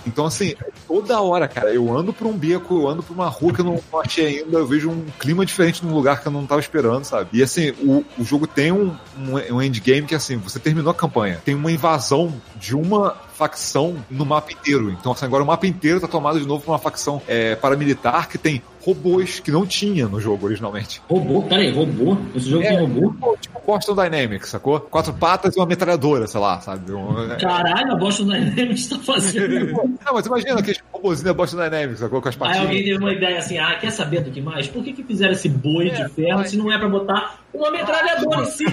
Então, 0.07 0.25
assim, 0.25 0.55
toda 0.87 1.21
hora, 1.21 1.47
cara, 1.47 1.73
eu 1.73 1.95
ando 1.95 2.13
por 2.13 2.27
um 2.27 2.33
beco, 2.33 2.81
eu 2.83 2.89
ando 2.89 3.03
por 3.03 3.13
uma 3.13 3.29
rua 3.29 3.53
que 3.53 3.61
eu 3.61 3.65
não, 3.65 3.81
não 3.93 4.01
achei 4.01 4.27
ainda, 4.27 4.59
eu 4.59 4.67
vejo 4.67 4.91
um 4.91 5.05
clima 5.19 5.45
diferente 5.45 5.85
num 5.85 5.95
lugar 5.95 6.23
que 6.23 6.29
eu 6.29 6.33
não 6.33 6.47
tava 6.47 6.61
esperando, 6.61 7.05
sabe? 7.05 7.29
E 7.33 7.43
assim, 7.43 7.71
o, 7.83 8.05
o 8.19 8.25
jogo 8.25 8.47
tem 8.47 8.73
um, 8.73 8.97
um, 9.19 9.57
um 9.57 9.63
endgame 9.63 10.07
que, 10.07 10.15
assim, 10.15 10.37
você 10.37 10.59
terminou 10.59 10.91
a 10.91 10.95
campanha, 10.95 11.41
tem 11.45 11.55
uma 11.55 11.71
invasão 11.71 12.33
de 12.57 12.75
uma 12.75 13.17
facção 13.39 13.95
no 14.11 14.27
mapa 14.27 14.53
inteiro. 14.53 14.91
Então, 14.91 15.13
assim, 15.13 15.25
agora 15.25 15.45
o 15.45 15.47
mapa 15.47 15.67
inteiro 15.67 16.01
tá 16.01 16.09
tomado 16.09 16.41
de 16.41 16.47
novo 16.47 16.65
por 16.65 16.73
uma 16.73 16.79
facção 16.79 17.23
é, 17.29 17.55
paramilitar 17.55 18.29
que 18.29 18.37
tem 18.37 18.61
robôs 18.85 19.39
que 19.39 19.51
não 19.51 19.67
tinha 19.67 20.07
no 20.09 20.21
jogo 20.21 20.47
originalmente. 20.47 21.01
Robô? 21.09 21.43
Peraí, 21.43 21.71
robô? 21.71 22.17
Esse 22.35 22.49
jogo 22.51 22.65
É. 22.65 22.69
tem 22.69 22.79
robô? 22.81 23.11
Tipo, 23.13 23.39
tipo 23.41 23.61
Boston 23.67 23.95
Dynamics, 23.95 24.49
sacou? 24.49 24.81
Quatro 24.81 25.13
patas 25.13 25.55
e 25.55 25.61
uma 25.61 25.67
metralhadora, 25.67 26.27
sei 26.27 26.41
lá, 26.41 26.59
sabe? 26.61 26.91
Um- 26.93 27.33
é- 27.33 27.37
Caralho, 27.37 27.93
a 27.93 27.97
Boston 27.97 28.25
Dynamics 28.25 28.87
tá 28.89 28.99
fazendo. 28.99 29.73
Não, 30.05 30.15
mas 30.15 30.27
imagina 30.27 30.59
aqueles 30.59 30.81
robôzinhos 30.93 31.23
da 31.23 31.35
Boston 31.35 31.59
Dynamics, 31.63 31.99
sacou? 32.01 32.23
Com 32.23 32.29
as 32.29 32.35
Aí 32.35 32.39
patinhas. 32.41 32.61
alguém 32.67 32.85
teve 32.85 32.99
uma 32.99 33.13
ideia 33.13 33.39
assim, 33.39 33.59
ah, 33.59 33.77
quer 33.81 33.91
saber 33.91 34.23
do 34.23 34.31
que 34.31 34.41
mais? 34.41 34.67
Por 34.69 34.83
que, 34.83 34.93
que 34.95 35.03
fizeram 35.05 35.33
esse 35.33 35.49
boi 35.49 35.91
de 35.91 36.09
ferro 36.11 36.45
se 36.47 36.57
não 36.57 36.73
é 36.73 36.79
pra 36.79 36.89
botar 36.89 37.41
uma 37.53 37.71
metralhadora 37.71 38.43
em 38.43 38.47
cima. 38.47 38.71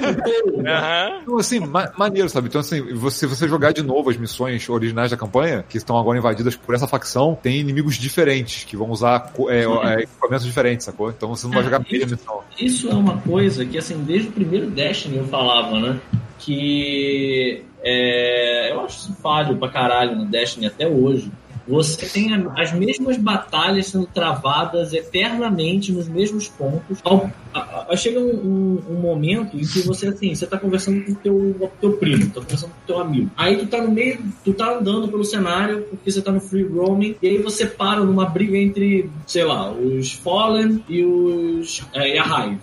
Então, 1.21 1.37
assim, 1.39 1.59
ma- 1.59 1.91
maneiro, 1.97 2.29
sabe? 2.29 2.47
Então, 2.47 2.61
assim, 2.61 2.81
você, 2.93 3.25
você 3.25 3.47
jogar 3.47 3.71
de 3.71 3.81
novo 3.81 4.09
as 4.09 4.17
missões 4.17 4.67
originais 4.69 5.11
da 5.11 5.17
campanha, 5.17 5.63
que 5.67 5.77
estão 5.77 5.97
agora 5.97 6.17
invadidas 6.17 6.55
por 6.55 6.75
essa 6.75 6.87
facção, 6.87 7.37
tem 7.41 7.59
inimigos 7.59 7.95
diferentes, 7.95 8.63
que 8.63 8.75
vão 8.77 8.89
usar 8.89 9.31
é, 9.49 9.63
é, 9.63 10.03
equipamentos 10.03 10.45
diferentes, 10.45 10.85
sacou? 10.85 11.09
Então 11.09 11.29
você 11.29 11.45
não 11.47 11.53
vai 11.53 11.61
É, 11.61 11.63
jogar 11.65 11.77
a 11.77 11.79
mesma 11.91 12.11
missão. 12.11 12.39
Isso 12.59 12.89
é 12.89 12.93
uma 12.93 13.17
coisa 13.19 13.65
que, 13.65 13.77
assim, 13.77 13.97
desde 14.03 14.29
o 14.29 14.31
primeiro 14.31 14.67
Destiny 14.69 15.17
eu 15.17 15.25
falava, 15.27 15.79
né? 15.79 15.99
Que 16.39 17.63
é, 17.83 18.71
eu 18.71 18.81
acho 18.81 18.97
isso 18.99 19.15
falho 19.21 19.57
pra 19.57 19.69
caralho 19.69 20.15
no 20.15 20.25
Destiny 20.25 20.67
até 20.67 20.87
hoje. 20.87 21.31
Você 21.67 22.05
tem 22.07 22.29
as 22.55 22.71
mesmas 22.73 23.17
batalhas 23.17 23.87
sendo 23.87 24.05
travadas 24.05 24.93
eternamente 24.93 25.91
nos 25.91 26.07
mesmos 26.07 26.47
pontos. 26.47 26.99
Ao- 27.03 27.29
a- 27.53 27.87
a- 27.89 27.95
chega 27.97 28.19
um, 28.19 28.23
um- 28.23 28.83
um 28.91 28.99
momento 29.01 29.57
em 29.57 29.61
que 29.65 29.79
você, 29.81 30.07
assim, 30.07 30.33
você 30.35 30.45
tá 30.45 30.57
conversando 30.57 31.03
com 31.03 31.11
o 31.11 31.15
teu, 31.15 31.35
o 31.35 31.71
teu 31.81 31.93
primo, 31.93 32.29
tá 32.29 32.41
conversando 32.41 32.69
com 32.71 32.77
o 32.83 32.87
teu 32.87 32.99
amigo. 32.99 33.31
Aí 33.35 33.57
tu 33.57 33.67
tá 33.67 33.81
no 33.81 33.91
meio, 33.91 34.19
tu 34.43 34.53
tá 34.53 34.77
andando 34.77 35.07
pelo 35.07 35.23
cenário, 35.23 35.83
porque 35.89 36.11
você 36.11 36.21
tá 36.21 36.31
no 36.31 36.39
free 36.39 36.63
roaming, 36.63 37.15
e 37.21 37.27
aí 37.27 37.37
você 37.39 37.65
para 37.65 38.01
numa 38.01 38.25
briga 38.25 38.57
entre, 38.57 39.09
sei 39.25 39.43
lá, 39.43 39.71
os 39.71 40.13
Fallen 40.13 40.83
e 40.87 41.03
os. 41.03 41.83
É, 41.93 42.15
e 42.15 42.19
a 42.19 42.23
Hive. 42.23 42.57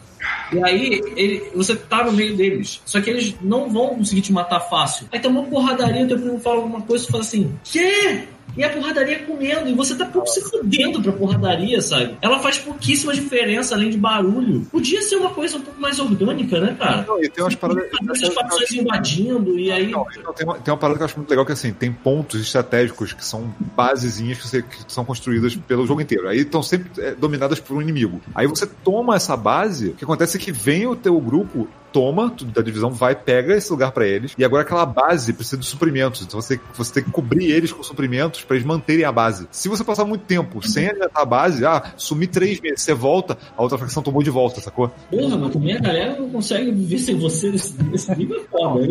E 0.52 0.62
aí, 0.62 1.00
ele, 1.16 1.42
você 1.54 1.74
tá 1.74 2.04
no 2.04 2.12
meio 2.12 2.36
deles. 2.36 2.80
Só 2.84 3.00
que 3.00 3.10
eles 3.10 3.34
não 3.42 3.68
vão 3.68 3.96
conseguir 3.96 4.20
te 4.20 4.32
matar 4.32 4.60
fácil. 4.60 5.08
Aí 5.10 5.18
tem 5.18 5.28
uma 5.28 5.42
porradaria, 5.42 6.06
teu 6.06 6.16
primo 6.18 6.38
fala 6.38 6.56
alguma 6.58 6.82
coisa 6.82 7.04
e 7.04 7.10
fala 7.10 7.22
assim: 7.24 7.52
Quê? 7.64 8.28
E 8.56 8.62
a 8.62 8.70
porradaria 8.70 9.20
comendo, 9.20 9.68
e 9.68 9.72
você 9.74 9.94
tá 9.96 10.04
pouco 10.04 10.28
se 10.28 10.40
fudendo 10.42 11.00
pra 11.02 11.12
porradaria, 11.12 11.80
sabe? 11.80 12.16
Ela 12.20 12.38
faz 12.40 12.58
pouquíssima 12.58 13.14
diferença 13.14 13.74
além 13.74 13.88
de 13.90 13.96
barulho. 13.96 14.66
Podia 14.70 15.00
ser 15.02 15.16
uma 15.16 15.30
coisa 15.30 15.56
um 15.56 15.60
pouco 15.62 15.80
mais 15.80 15.98
orgânica, 15.98 16.60
né, 16.60 16.76
cara? 16.78 17.04
Não, 17.08 17.22
e 17.22 17.28
tem 17.28 17.42
umas 17.42 17.54
paradas. 17.54 17.84
Essas 18.14 18.34
facções 18.34 18.70
invadindo, 18.72 19.58
e 19.58 19.72
aí. 19.72 19.90
Não, 19.90 20.06
então, 20.18 20.32
tem, 20.34 20.46
uma, 20.46 20.58
tem 20.58 20.72
uma 20.72 20.78
parada 20.78 20.98
que 20.98 21.02
eu 21.02 21.06
acho 21.06 21.16
muito 21.16 21.30
legal 21.30 21.46
que 21.46 21.52
assim, 21.52 21.72
tem 21.72 21.90
pontos 21.92 22.40
estratégicos 22.40 23.12
que 23.12 23.24
são 23.24 23.52
basezinhas 23.74 24.38
que, 24.38 24.46
você- 24.48 24.62
que 24.62 24.76
são 24.92 25.04
construídas 25.04 25.54
pelo 25.56 25.86
jogo 25.86 26.00
inteiro. 26.00 26.28
Aí 26.28 26.38
estão 26.40 26.62
sempre 26.62 26.90
é, 27.02 27.14
dominadas 27.14 27.58
por 27.58 27.76
um 27.76 27.82
inimigo. 27.82 28.20
Aí 28.34 28.46
você 28.46 28.66
toma 28.66 29.16
essa 29.16 29.36
base, 29.36 29.88
o 29.88 29.94
que 29.94 30.04
acontece 30.04 30.36
é 30.36 30.40
que 30.40 30.52
vem 30.52 30.86
o 30.86 30.94
teu 30.94 31.18
grupo, 31.20 31.68
toma 31.92 32.30
tudo 32.30 32.52
da 32.52 32.62
divisão, 32.62 32.90
vai, 32.90 33.14
pega 33.14 33.54
esse 33.54 33.70
lugar 33.70 33.92
pra 33.92 34.06
eles, 34.06 34.34
e 34.36 34.44
agora 34.44 34.62
aquela 34.62 34.86
base 34.86 35.32
precisa 35.32 35.56
de 35.56 35.66
suprimentos. 35.66 36.22
Então 36.22 36.40
você, 36.40 36.58
você 36.74 36.94
tem 36.94 37.04
que 37.04 37.10
cobrir 37.10 37.50
eles 37.50 37.72
com 37.72 37.82
suprimentos 37.82 38.42
pra 38.42 38.56
eles 38.56 38.66
manterem 38.66 39.04
a 39.04 39.12
base. 39.12 39.46
Se 39.50 39.68
você 39.68 39.84
passar 39.84 40.04
muito 40.04 40.24
tempo 40.24 40.66
sem 40.66 40.88
alimentar 40.88 41.22
a 41.22 41.24
base, 41.24 41.64
ah, 41.64 41.92
sumir 41.96 42.28
três 42.28 42.60
meses, 42.60 42.82
você 42.82 42.94
volta, 42.94 43.36
a 43.56 43.62
outra 43.62 43.78
facção 43.78 44.02
tomou 44.02 44.22
de 44.22 44.30
volta, 44.30 44.60
sacou? 44.60 44.90
Porra, 45.10 45.36
mas 45.36 45.52
também 45.52 45.76
a 45.76 45.80
galera 45.80 46.18
não 46.18 46.30
consegue 46.30 46.70
viver 46.70 46.98
sem 46.98 47.18
você 47.18 47.50
nesse, 47.50 47.82
nesse 47.82 48.14
nível 48.16 48.40
é 48.40 48.44
foda. 48.44 48.86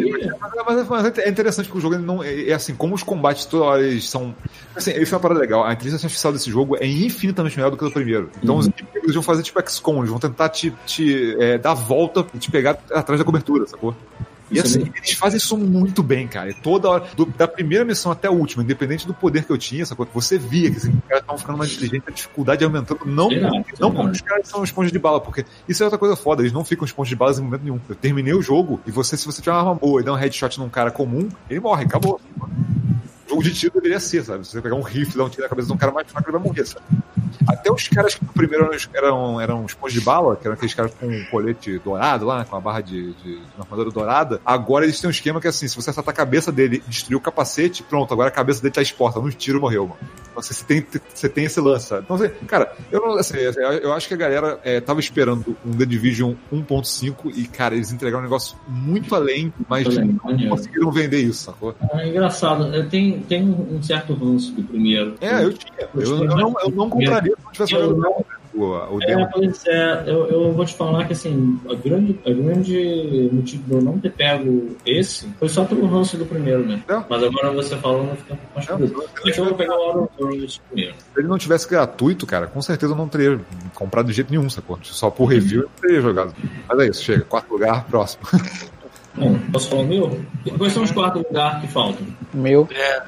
Mas, 0.66 0.88
mas 0.88 1.18
é 1.18 1.30
interessante 1.30 1.70
que 1.70 1.78
o 1.78 1.82
jogo 1.82 1.98
não. 1.98 2.24
É, 2.24 2.50
é 2.50 2.54
assim, 2.54 2.76
como 2.76 2.96
os 2.96 3.04
combates 3.04 3.46
toda 3.46 3.66
hora 3.66 3.82
eles 3.82 4.08
são. 4.10 4.36
Assim, 4.76 4.92
isso 4.92 5.14
é 5.14 5.18
uma 5.18 5.22
parada 5.22 5.40
legal. 5.40 5.64
A 5.64 5.74
inteligência 5.74 6.06
artificial 6.06 6.34
desse 6.34 6.50
jogo 6.50 6.78
é 6.78 6.86
infinitamente 6.86 7.56
melhor 7.58 7.72
do 7.72 7.78
que 7.78 7.84
a 7.84 7.88
do 7.88 7.94
primeiro. 7.94 8.30
Então 8.42 8.58
os 8.58 8.68
inimigos 8.68 9.14
vão 9.14 9.24
fazer 9.24 9.44
tipo 9.44 9.62
XCOM, 9.70 10.00
eles 10.00 10.10
vão 10.10 10.20
tentar 10.20 10.50
te, 10.50 10.74
te 10.86 11.36
é, 11.40 11.58
dar 11.58 11.74
volta 11.74 12.26
e 12.34 12.38
te 12.38 12.52
pegar 12.52 12.78
atrás 12.94 13.20
da 13.20 13.26
cobertura, 13.26 13.68
sacou? 13.68 13.96
E 14.54 14.60
é 14.60 14.62
assim, 14.62 14.82
eles 14.98 15.14
fazem 15.14 15.38
isso 15.38 15.58
muito 15.58 16.04
bem, 16.04 16.28
cara. 16.28 16.50
E 16.50 16.54
toda 16.54 16.90
hora, 16.90 17.06
do- 17.16 17.26
da 17.26 17.48
primeira 17.48 17.86
missão 17.86 18.12
até 18.12 18.28
a 18.28 18.32
última, 18.32 18.62
independente 18.62 19.08
do 19.08 19.14
poder 19.14 19.46
que 19.46 19.50
eu 19.50 19.58
tinha, 19.58 19.86
sacou? 19.86 20.06
Você 20.14 20.38
via 20.38 20.70
que 20.70 20.76
esses 20.76 20.90
caras 21.08 21.22
estavam 21.22 21.38
ficando 21.38 21.58
mais 21.58 21.72
inteligentes, 21.72 22.04
a 22.06 22.12
dificuldade 22.12 22.62
aumentando. 22.66 23.00
Não, 23.06 23.30
não 23.30 23.64
Será? 23.64 23.64
como 23.80 24.10
os 24.10 24.20
caras 24.20 24.50
são 24.50 24.62
esponja 24.62 24.92
de 24.92 25.00
bala, 25.00 25.22
porque 25.22 25.46
isso 25.70 25.82
é 25.82 25.86
outra 25.86 25.98
coisa 25.98 26.18
foda, 26.18 26.42
eles 26.42 26.52
não 26.52 26.66
ficam 26.66 26.84
esponja 26.84 27.08
de 27.08 27.16
balas 27.16 27.40
em 27.40 27.44
momento 27.44 27.62
nenhum. 27.64 27.80
Eu 27.88 27.96
terminei 27.96 28.34
o 28.34 28.42
jogo 28.42 28.82
e 28.86 28.92
você, 28.92 29.16
se 29.16 29.26
você 29.26 29.42
tiver 29.42 29.54
uma 29.54 29.60
arma 29.62 29.76
boa 29.76 30.02
e 30.02 30.04
der 30.04 30.12
um 30.12 30.16
headshot 30.16 30.60
num 30.60 30.68
cara 30.68 30.92
comum, 30.92 31.30
ele 31.50 31.62
morre, 31.62 31.86
acabou. 31.86 32.20
Jogo 33.32 33.44
de 33.44 33.54
tiro 33.54 33.74
deveria 33.76 34.00
ser, 34.00 34.26
sabe? 34.26 34.46
Se 34.46 34.52
você 34.52 34.62
pegar 34.62 34.76
um 34.76 34.82
rifle 34.82 35.14
e 35.14 35.18
dar 35.18 35.24
um 35.24 35.30
tiro 35.30 35.44
na 35.44 35.50
cabeça 35.50 35.68
de 35.68 35.74
um 35.74 35.78
cara 35.78 35.94
mais 35.94 36.12
fraco, 36.12 36.30
ele 36.30 36.38
vai 36.38 36.46
morrer, 36.46 36.66
sabe? 36.66 36.86
Até 37.48 37.72
os 37.72 37.88
caras 37.88 38.16
que 38.16 38.26
no 38.26 38.34
primeiro 38.34 38.66
eram, 38.66 38.78
eram, 38.94 39.42
eram 39.42 39.66
os 39.66 39.94
de 39.94 40.02
bala, 40.02 40.36
que 40.36 40.46
eram 40.46 40.56
aqueles 40.56 40.74
caras 40.74 40.94
com 40.94 41.08
um 41.08 41.26
colete 41.32 41.80
dourado 41.80 42.26
lá, 42.26 42.44
com 42.44 42.58
a 42.58 42.60
barra 42.60 42.82
de, 42.82 43.14
de, 43.14 43.38
de 43.38 43.42
uma 43.56 43.64
armadura 43.64 43.90
dourada, 43.90 44.42
agora 44.46 44.84
eles 44.84 45.00
têm 45.00 45.08
um 45.08 45.12
esquema 45.12 45.40
que 45.40 45.48
é 45.48 45.50
assim, 45.50 45.66
se 45.66 45.76
você 45.76 45.90
acertar 45.92 46.14
a 46.14 46.16
cabeça 46.16 46.52
dele 46.52 46.84
e 46.86 46.90
destruir 46.90 47.16
o 47.16 47.22
capacete, 47.22 47.84
pronto, 47.84 48.14
agora 48.14 48.28
a 48.28 48.32
cabeça 48.32 48.62
dele 48.62 48.74
tá 48.74 48.82
exposta, 48.82 49.20
um 49.20 49.30
tiro 49.30 49.62
morreu, 49.62 49.88
mano. 49.88 50.00
Então, 50.32 50.40
assim, 50.40 50.54
você 50.54 50.66
tem, 50.66 50.86
você 51.14 51.30
tem 51.30 51.46
esse 51.46 51.60
lance, 51.60 51.88
sabe? 51.88 52.04
Então, 52.04 52.16
assim, 52.16 52.30
cara, 52.48 52.74
eu 52.92 53.02
não, 53.02 53.18
assim, 53.18 53.38
eu 53.38 53.94
acho 53.94 54.08
que 54.08 54.14
a 54.14 54.18
galera 54.18 54.60
é, 54.64 54.80
tava 54.80 55.00
esperando 55.00 55.56
um 55.66 55.72
The 55.72 55.86
Division 55.86 56.34
1.5 56.54 57.34
e, 57.36 57.48
cara, 57.48 57.76
eles 57.76 57.92
entregaram 57.92 58.20
um 58.20 58.24
negócio 58.24 58.58
muito 58.68 59.14
além, 59.16 59.54
mas 59.68 59.88
não 59.98 60.50
conseguiram 60.50 60.92
vender 60.92 61.22
isso, 61.22 61.46
sacou? 61.46 61.76
É 61.94 62.08
engraçado, 62.08 62.74
eu 62.74 62.88
tenho, 62.88 63.21
tenho 63.22 63.68
um 63.72 63.82
certo 63.82 64.14
ranço 64.14 64.52
do 64.54 64.64
primeiro. 64.64 65.16
É, 65.22 65.44
eu 65.44 65.54
tinha. 65.54 65.72
Eu, 65.96 66.02
eu 66.18 66.26
não, 66.26 66.56
eu 66.64 66.72
não 66.72 66.90
compraria 66.90 67.36
se 67.36 67.44
não 67.46 67.52
tivesse 67.52 67.74
Eu 67.74 67.82
jogado 67.90 67.98
não- 68.02 68.26
o, 68.54 68.66
o 68.98 69.00
É, 69.02 69.06
demo. 69.06 69.30
pois 69.32 69.66
é, 69.66 70.04
eu, 70.08 70.28
eu 70.28 70.52
vou 70.52 70.66
te 70.66 70.74
falar 70.76 71.06
que 71.06 71.14
assim, 71.14 71.58
a 71.70 71.74
grande, 71.74 72.20
a 72.26 72.32
grande 72.32 73.30
motivo 73.32 73.64
de 73.64 73.72
eu 73.72 73.82
não 73.82 73.98
ter 73.98 74.12
pego 74.12 74.76
esse 74.86 75.26
foi 75.40 75.48
só 75.48 75.64
pelo 75.64 75.88
ranço 75.88 76.18
do 76.18 76.26
primeiro, 76.26 76.66
né? 76.68 76.84
É. 76.90 77.02
Mas 77.10 77.24
agora 77.24 77.50
você 77.52 77.78
fico 77.78 77.88
um 77.90 78.08
pouco 78.08 78.42
mais 78.54 78.68
curioso. 78.68 79.04
Acho 79.24 79.34
que 79.34 79.40
eu 79.40 79.46
vou 79.46 79.54
pegar 79.54 79.74
o 79.76 80.10
Worlds 80.20 80.60
primeiro. 80.70 80.94
Se 81.14 81.20
ele 81.20 81.30
não 81.30 81.38
tivesse 81.38 81.70
gratuito, 81.70 82.26
cara, 82.28 82.46
com 82.48 82.62
certeza 82.62 82.92
eu 82.92 82.98
não 82.98 83.08
teria 83.08 83.40
comprado 83.74 84.08
de 84.08 84.14
jeito 84.14 84.30
nenhum, 84.30 84.50
sacou? 84.50 84.78
Só 84.84 85.10
por 85.10 85.28
review 85.28 85.62
eu 85.62 85.68
não 85.70 85.82
teria 85.82 86.02
jogado. 86.02 86.36
Mas 86.68 86.80
é 86.80 86.88
isso, 86.90 87.04
chega. 87.06 87.22
Quarto 87.24 87.54
lugar, 87.54 87.86
próximo. 87.86 88.24
Bom, 89.16 89.38
posso 89.52 89.70
falar 89.70 89.82
o 89.84 89.88
meu? 89.88 90.20
Quais 90.58 90.74
são 90.74 90.84
os 90.84 90.92
quatro 90.92 91.20
lugares 91.26 91.62
que 91.62 91.68
faltam? 91.68 92.06
Meu. 92.34 92.68
É. 92.72 93.04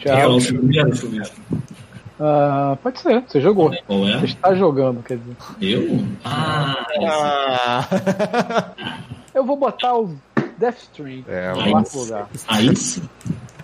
Quer 0.00 0.08
falar 0.10 0.22
Tchau. 0.22 0.36
o 0.36 0.40
seu 0.40 0.58
primeiro, 0.58 0.96
Chuvisco? 0.96 1.36
Ah, 2.18 2.76
pode 2.82 3.00
ser, 3.00 3.22
você 3.26 3.40
jogou. 3.40 3.70
Qual 3.86 4.00
Você 4.04 4.12
é? 4.12 4.24
está 4.24 4.54
jogando, 4.54 5.02
quer 5.02 5.16
dizer. 5.18 5.36
Eu? 5.60 6.04
Ah, 6.24 7.86
Eu 9.34 9.44
vou 9.44 9.56
botar 9.56 9.94
o 9.96 10.14
Death 10.58 10.78
String 10.82 11.24
É, 11.28 11.52
Aí 11.56 11.72
lugar. 11.94 12.28
aí 12.48 12.76
sim. 12.76 13.02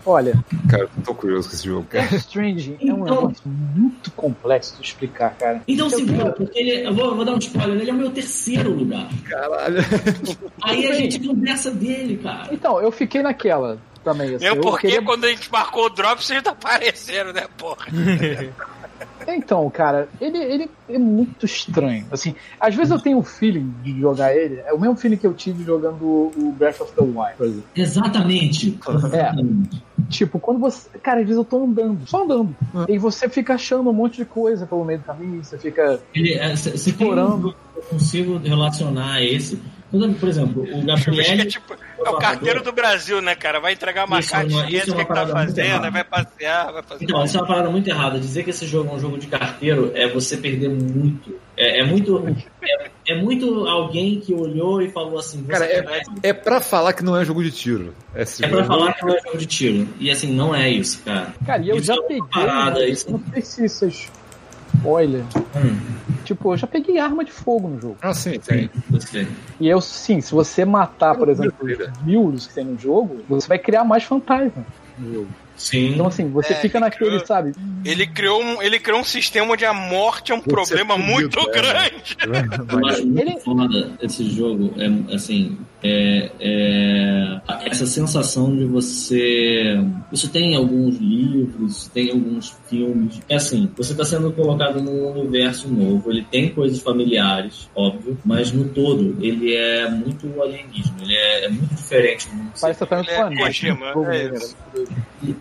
Olha, 0.07 0.35
cara, 0.70 0.85
eu 0.85 1.02
tô 1.05 1.15
curioso 1.15 1.49
com 1.49 1.55
esse 1.57 1.67
jogo, 1.67 1.85
cara. 1.91 2.07
Death 2.07 2.20
Stranding 2.20 2.76
é 2.81 2.85
um 2.93 3.02
Então- 3.02 3.05
negócio 3.23 3.43
muito 3.47 4.10
complexo 4.12 4.76
de 4.81 4.86
explicar, 4.86 5.35
cara. 5.36 5.60
Então 5.67 5.86
Eu 5.89 5.91
segura, 5.99 6.33
porque 6.33 6.59
ele, 6.59 6.86
eu, 6.86 6.94
vou, 6.94 7.17
vou 7.17 7.25
dar 7.25 7.35
um 7.35 7.39
spoiler, 7.39 7.81
ele 7.81 7.91
é 7.91 7.93
o 7.93 7.97
meu 7.97 8.10
terceiro 8.10 8.70
lugar. 8.73 9.09
Caralho. 9.28 9.78
Aí 10.62 10.86
a 10.86 10.94
gente 10.94 11.18
conversa 11.18 11.70
dele, 11.73 12.18
cara. 12.23 12.49
Então, 12.52 12.81
eu 12.81 12.93
fiquei 12.93 13.20
naquela 13.23 13.78
também. 14.05 14.36
Assim, 14.36 14.44
Mesmo 14.44 14.59
eu 14.59 14.62
porque 14.62 14.86
queria- 14.86 15.02
quando 15.02 15.25
a 15.25 15.28
gente 15.28 15.51
marcou 15.51 15.86
o 15.86 15.91
drop, 15.91 16.25
vocês 16.25 16.41
não 16.43 16.52
apareceram, 16.52 17.33
né, 17.33 17.43
porra? 17.59 17.86
Então, 19.29 19.69
cara, 19.71 20.09
ele, 20.21 20.39
ele 20.39 20.71
é 20.89 20.99
muito 20.99 21.45
estranho. 21.47 22.07
Assim, 22.11 22.35
às 22.61 22.75
vezes 22.75 22.91
eu 22.91 22.99
tenho 23.01 23.19
o 23.19 23.23
feeling 23.23 23.73
de 23.83 23.99
jogar 24.01 24.35
ele, 24.37 24.61
é 24.65 24.73
o 24.73 24.79
mesmo 24.81 24.97
feeling 24.97 25.17
que 25.17 25.27
eu 25.27 25.35
tive 25.35 25.65
jogando 25.65 26.03
o 26.05 26.55
Breath 26.57 26.81
of 26.81 26.93
the 26.93 27.03
Wild, 27.03 27.35
por 27.37 27.47
exemplo. 27.47 27.65
Exatamente. 27.75 28.79
É. 29.13 29.33
Tipo, 30.09 30.39
quando 30.39 30.61
você. 30.61 30.89
Cara, 31.03 31.21
às 31.21 31.27
vezes 31.27 31.39
eu 31.39 31.45
tô 31.45 31.65
andando, 31.65 32.07
só 32.07 32.23
andando. 32.25 32.55
E 32.89 32.99
você 32.99 33.29
fica 33.29 33.55
achando 33.55 33.89
um 33.91 33.93
monte 33.93 34.17
de 34.19 34.25
coisa 34.25 34.67
pelo 34.67 34.85
meio 34.85 34.99
do 35.01 35.05
caminho, 35.05 35.43
você 35.43 35.59
fica 35.59 35.99
Ele, 36.15 36.35
é, 36.35 36.55
tem 36.55 36.75
explorando. 36.75 37.49
um- 37.49 37.55
eu 37.77 37.83
consigo 37.91 38.39
relacionar 38.39 39.23
esse. 39.23 39.61
Por 39.91 40.29
exemplo, 40.29 40.63
o 40.63 40.67
Acho 40.93 41.11
que 41.11 41.21
é 41.21 41.25
Gabriel. 41.25 41.49
tipo, 41.49 41.75
é 42.05 42.10
o 42.10 42.16
carteiro 42.18 42.62
do 42.62 42.73
Brasil, 42.73 43.20
né, 43.23 43.34
cara? 43.34 43.60
Vai 43.60 43.73
entregar 43.73 44.07
uma 44.07 44.18
Isso 44.20 44.31
é 44.34 44.39
carta 44.39 44.49
isso 44.49 44.58
é 44.91 44.94
o 44.94 44.97
que, 44.99 45.05
tá 45.15 45.26
fazendo, 45.26 45.58
errada. 45.66 45.91
vai 45.91 46.05
passear, 46.05 46.73
vai 46.73 46.83
fazer. 46.83 47.05
Então, 47.05 47.25
isso 47.25 47.36
é 47.36 47.41
uma 47.41 47.47
parada 47.47 47.70
muito 47.70 47.89
errada. 47.89 48.18
Dizer 48.18 48.42
que 48.44 48.50
esse 48.50 48.66
jogo 48.66 48.91
é 48.91 48.94
um 48.94 49.00
jogo 49.00 49.18
de 49.18 49.26
carteiro 49.26 49.92
é 49.94 50.08
você 50.08 50.36
perder 50.36 50.68
muito. 50.68 51.34
É, 51.57 51.81
é 51.81 51.84
muito. 51.84 52.23
É, 52.62 52.91
é 53.08 53.15
muito 53.23 53.66
alguém 53.66 54.20
que 54.20 54.34
olhou 54.34 54.83
e 54.83 54.91
falou 54.91 55.18
assim. 55.18 55.42
você 55.42 55.52
Cara, 55.52 55.83
vai- 55.84 56.00
É 56.23 56.33
pra 56.33 56.60
falar 56.60 56.92
que 56.92 57.02
não 57.05 57.16
é 57.16 57.25
jogo 57.25 57.42
de 57.42 57.50
tiro. 57.50 57.94
É, 58.15 58.23
É 58.23 58.49
pra 58.49 58.65
falar 58.65 58.92
que 58.94 59.05
não 59.07 59.15
é 59.15 59.20
jogo 59.20 59.39
de 59.39 59.47
tiro. 59.47 59.89
E 59.99 60.10
assim, 60.10 60.33
não 60.33 60.55
é 60.55 60.68
isso, 60.68 61.00
cara. 61.05 61.34
Cara, 61.47 61.62
e 61.62 61.68
eu 61.70 61.76
Isso 61.76 61.86
já 61.86 61.94
é 61.94 61.97
uma 61.99 62.08
peguei. 62.08 62.23
parada, 62.33 62.86
isso- 62.86 63.10
Não 63.10 63.23
sei 63.33 63.42
se 63.42 63.65
isso 63.65 63.84
é 63.84 63.89
spoiler. 64.79 65.23
Hum, 65.57 65.97
Tipo, 66.25 66.53
eu 66.53 66.57
já 66.57 66.67
peguei 66.67 66.99
arma 66.99 67.25
de 67.25 67.31
fogo 67.31 67.69
no 67.69 67.81
jogo. 67.81 67.97
Ah, 68.03 68.13
sim, 68.13 68.33
sim, 68.33 68.39
tem. 68.41 68.71
E 69.61 69.69
eu, 69.69 69.81
sim, 69.81 70.21
se 70.21 70.33
você 70.33 70.65
matar, 70.65 71.17
por 71.17 71.29
exemplo, 71.29 71.55
os 71.63 72.03
miúdos 72.03 72.49
que 72.49 72.55
tem 72.55 72.65
no 72.65 72.77
jogo, 72.77 73.23
você 73.29 73.47
vai 73.47 73.59
criar 73.61 73.85
mais 73.85 74.03
fantasmas 74.03 74.65
no 74.99 75.13
jogo. 75.15 75.29
Sim. 75.57 75.94
Então, 75.94 76.07
assim, 76.07 76.28
você 76.31 76.52
É, 76.52 76.57
fica 76.57 76.78
ele 76.78 76.85
naquele, 76.85 77.10
criou- 77.10 77.26
sabe? 77.26 77.52
Ele 77.85 78.07
criou, 78.07 78.43
um, 78.43 78.60
ele 78.62 78.78
criou 78.78 79.01
um 79.01 79.05
sistema 79.05 79.52
onde 79.52 79.65
a 79.65 79.73
morte 79.73 80.33
é 80.33 80.35
um 80.35 80.41
Você 80.41 80.51
problema 80.51 80.94
é 80.94 80.99
muito 80.99 81.39
é. 81.39 81.51
grande. 81.51 82.17
Eu 82.73 82.86
acho 82.89 83.07
muito 83.07 83.20
Ele- 83.20 83.41
foda 83.41 83.93
esse 84.02 84.28
jogo. 84.31 84.75
É, 84.76 85.15
assim, 85.15 85.57
é, 85.83 86.31
é- 86.41 87.41
essa 87.67 87.86
sensação 87.86 88.55
de 88.55 88.65
você. 88.65 89.78
Isso 90.12 90.28
tem 90.31 90.52
em 90.52 90.57
alguns 90.57 90.97
livros, 90.99 91.89
tem 91.94 92.09
em 92.09 92.10
alguns 92.12 92.55
filmes. 92.68 93.20
É 93.28 93.36
assim, 93.36 93.70
você 93.76 93.93
está 93.93 94.05
sendo 94.05 94.33
colocado 94.33 94.81
num 94.83 95.12
universo 95.12 95.68
novo. 95.68 96.10
Ele 96.10 96.23
tem 96.31 96.49
coisas 96.51 96.81
familiares, 96.81 97.68
óbvio, 97.75 98.18
mas 98.25 98.52
no 98.52 98.65
todo 98.68 99.17
ele 99.20 99.55
é 99.55 99.89
muito 99.91 100.26
alienígena. 100.43 100.97
Ele 101.02 101.15
é, 101.15 101.44
é 101.44 101.49
muito 101.49 101.75
diferente. 101.75 102.28
do 102.28 102.35
mundo 102.36 102.52
Parece 102.60 102.81
que 102.81 102.86
tá 102.86 103.01
Ele 103.01 103.10
é? 103.10 103.17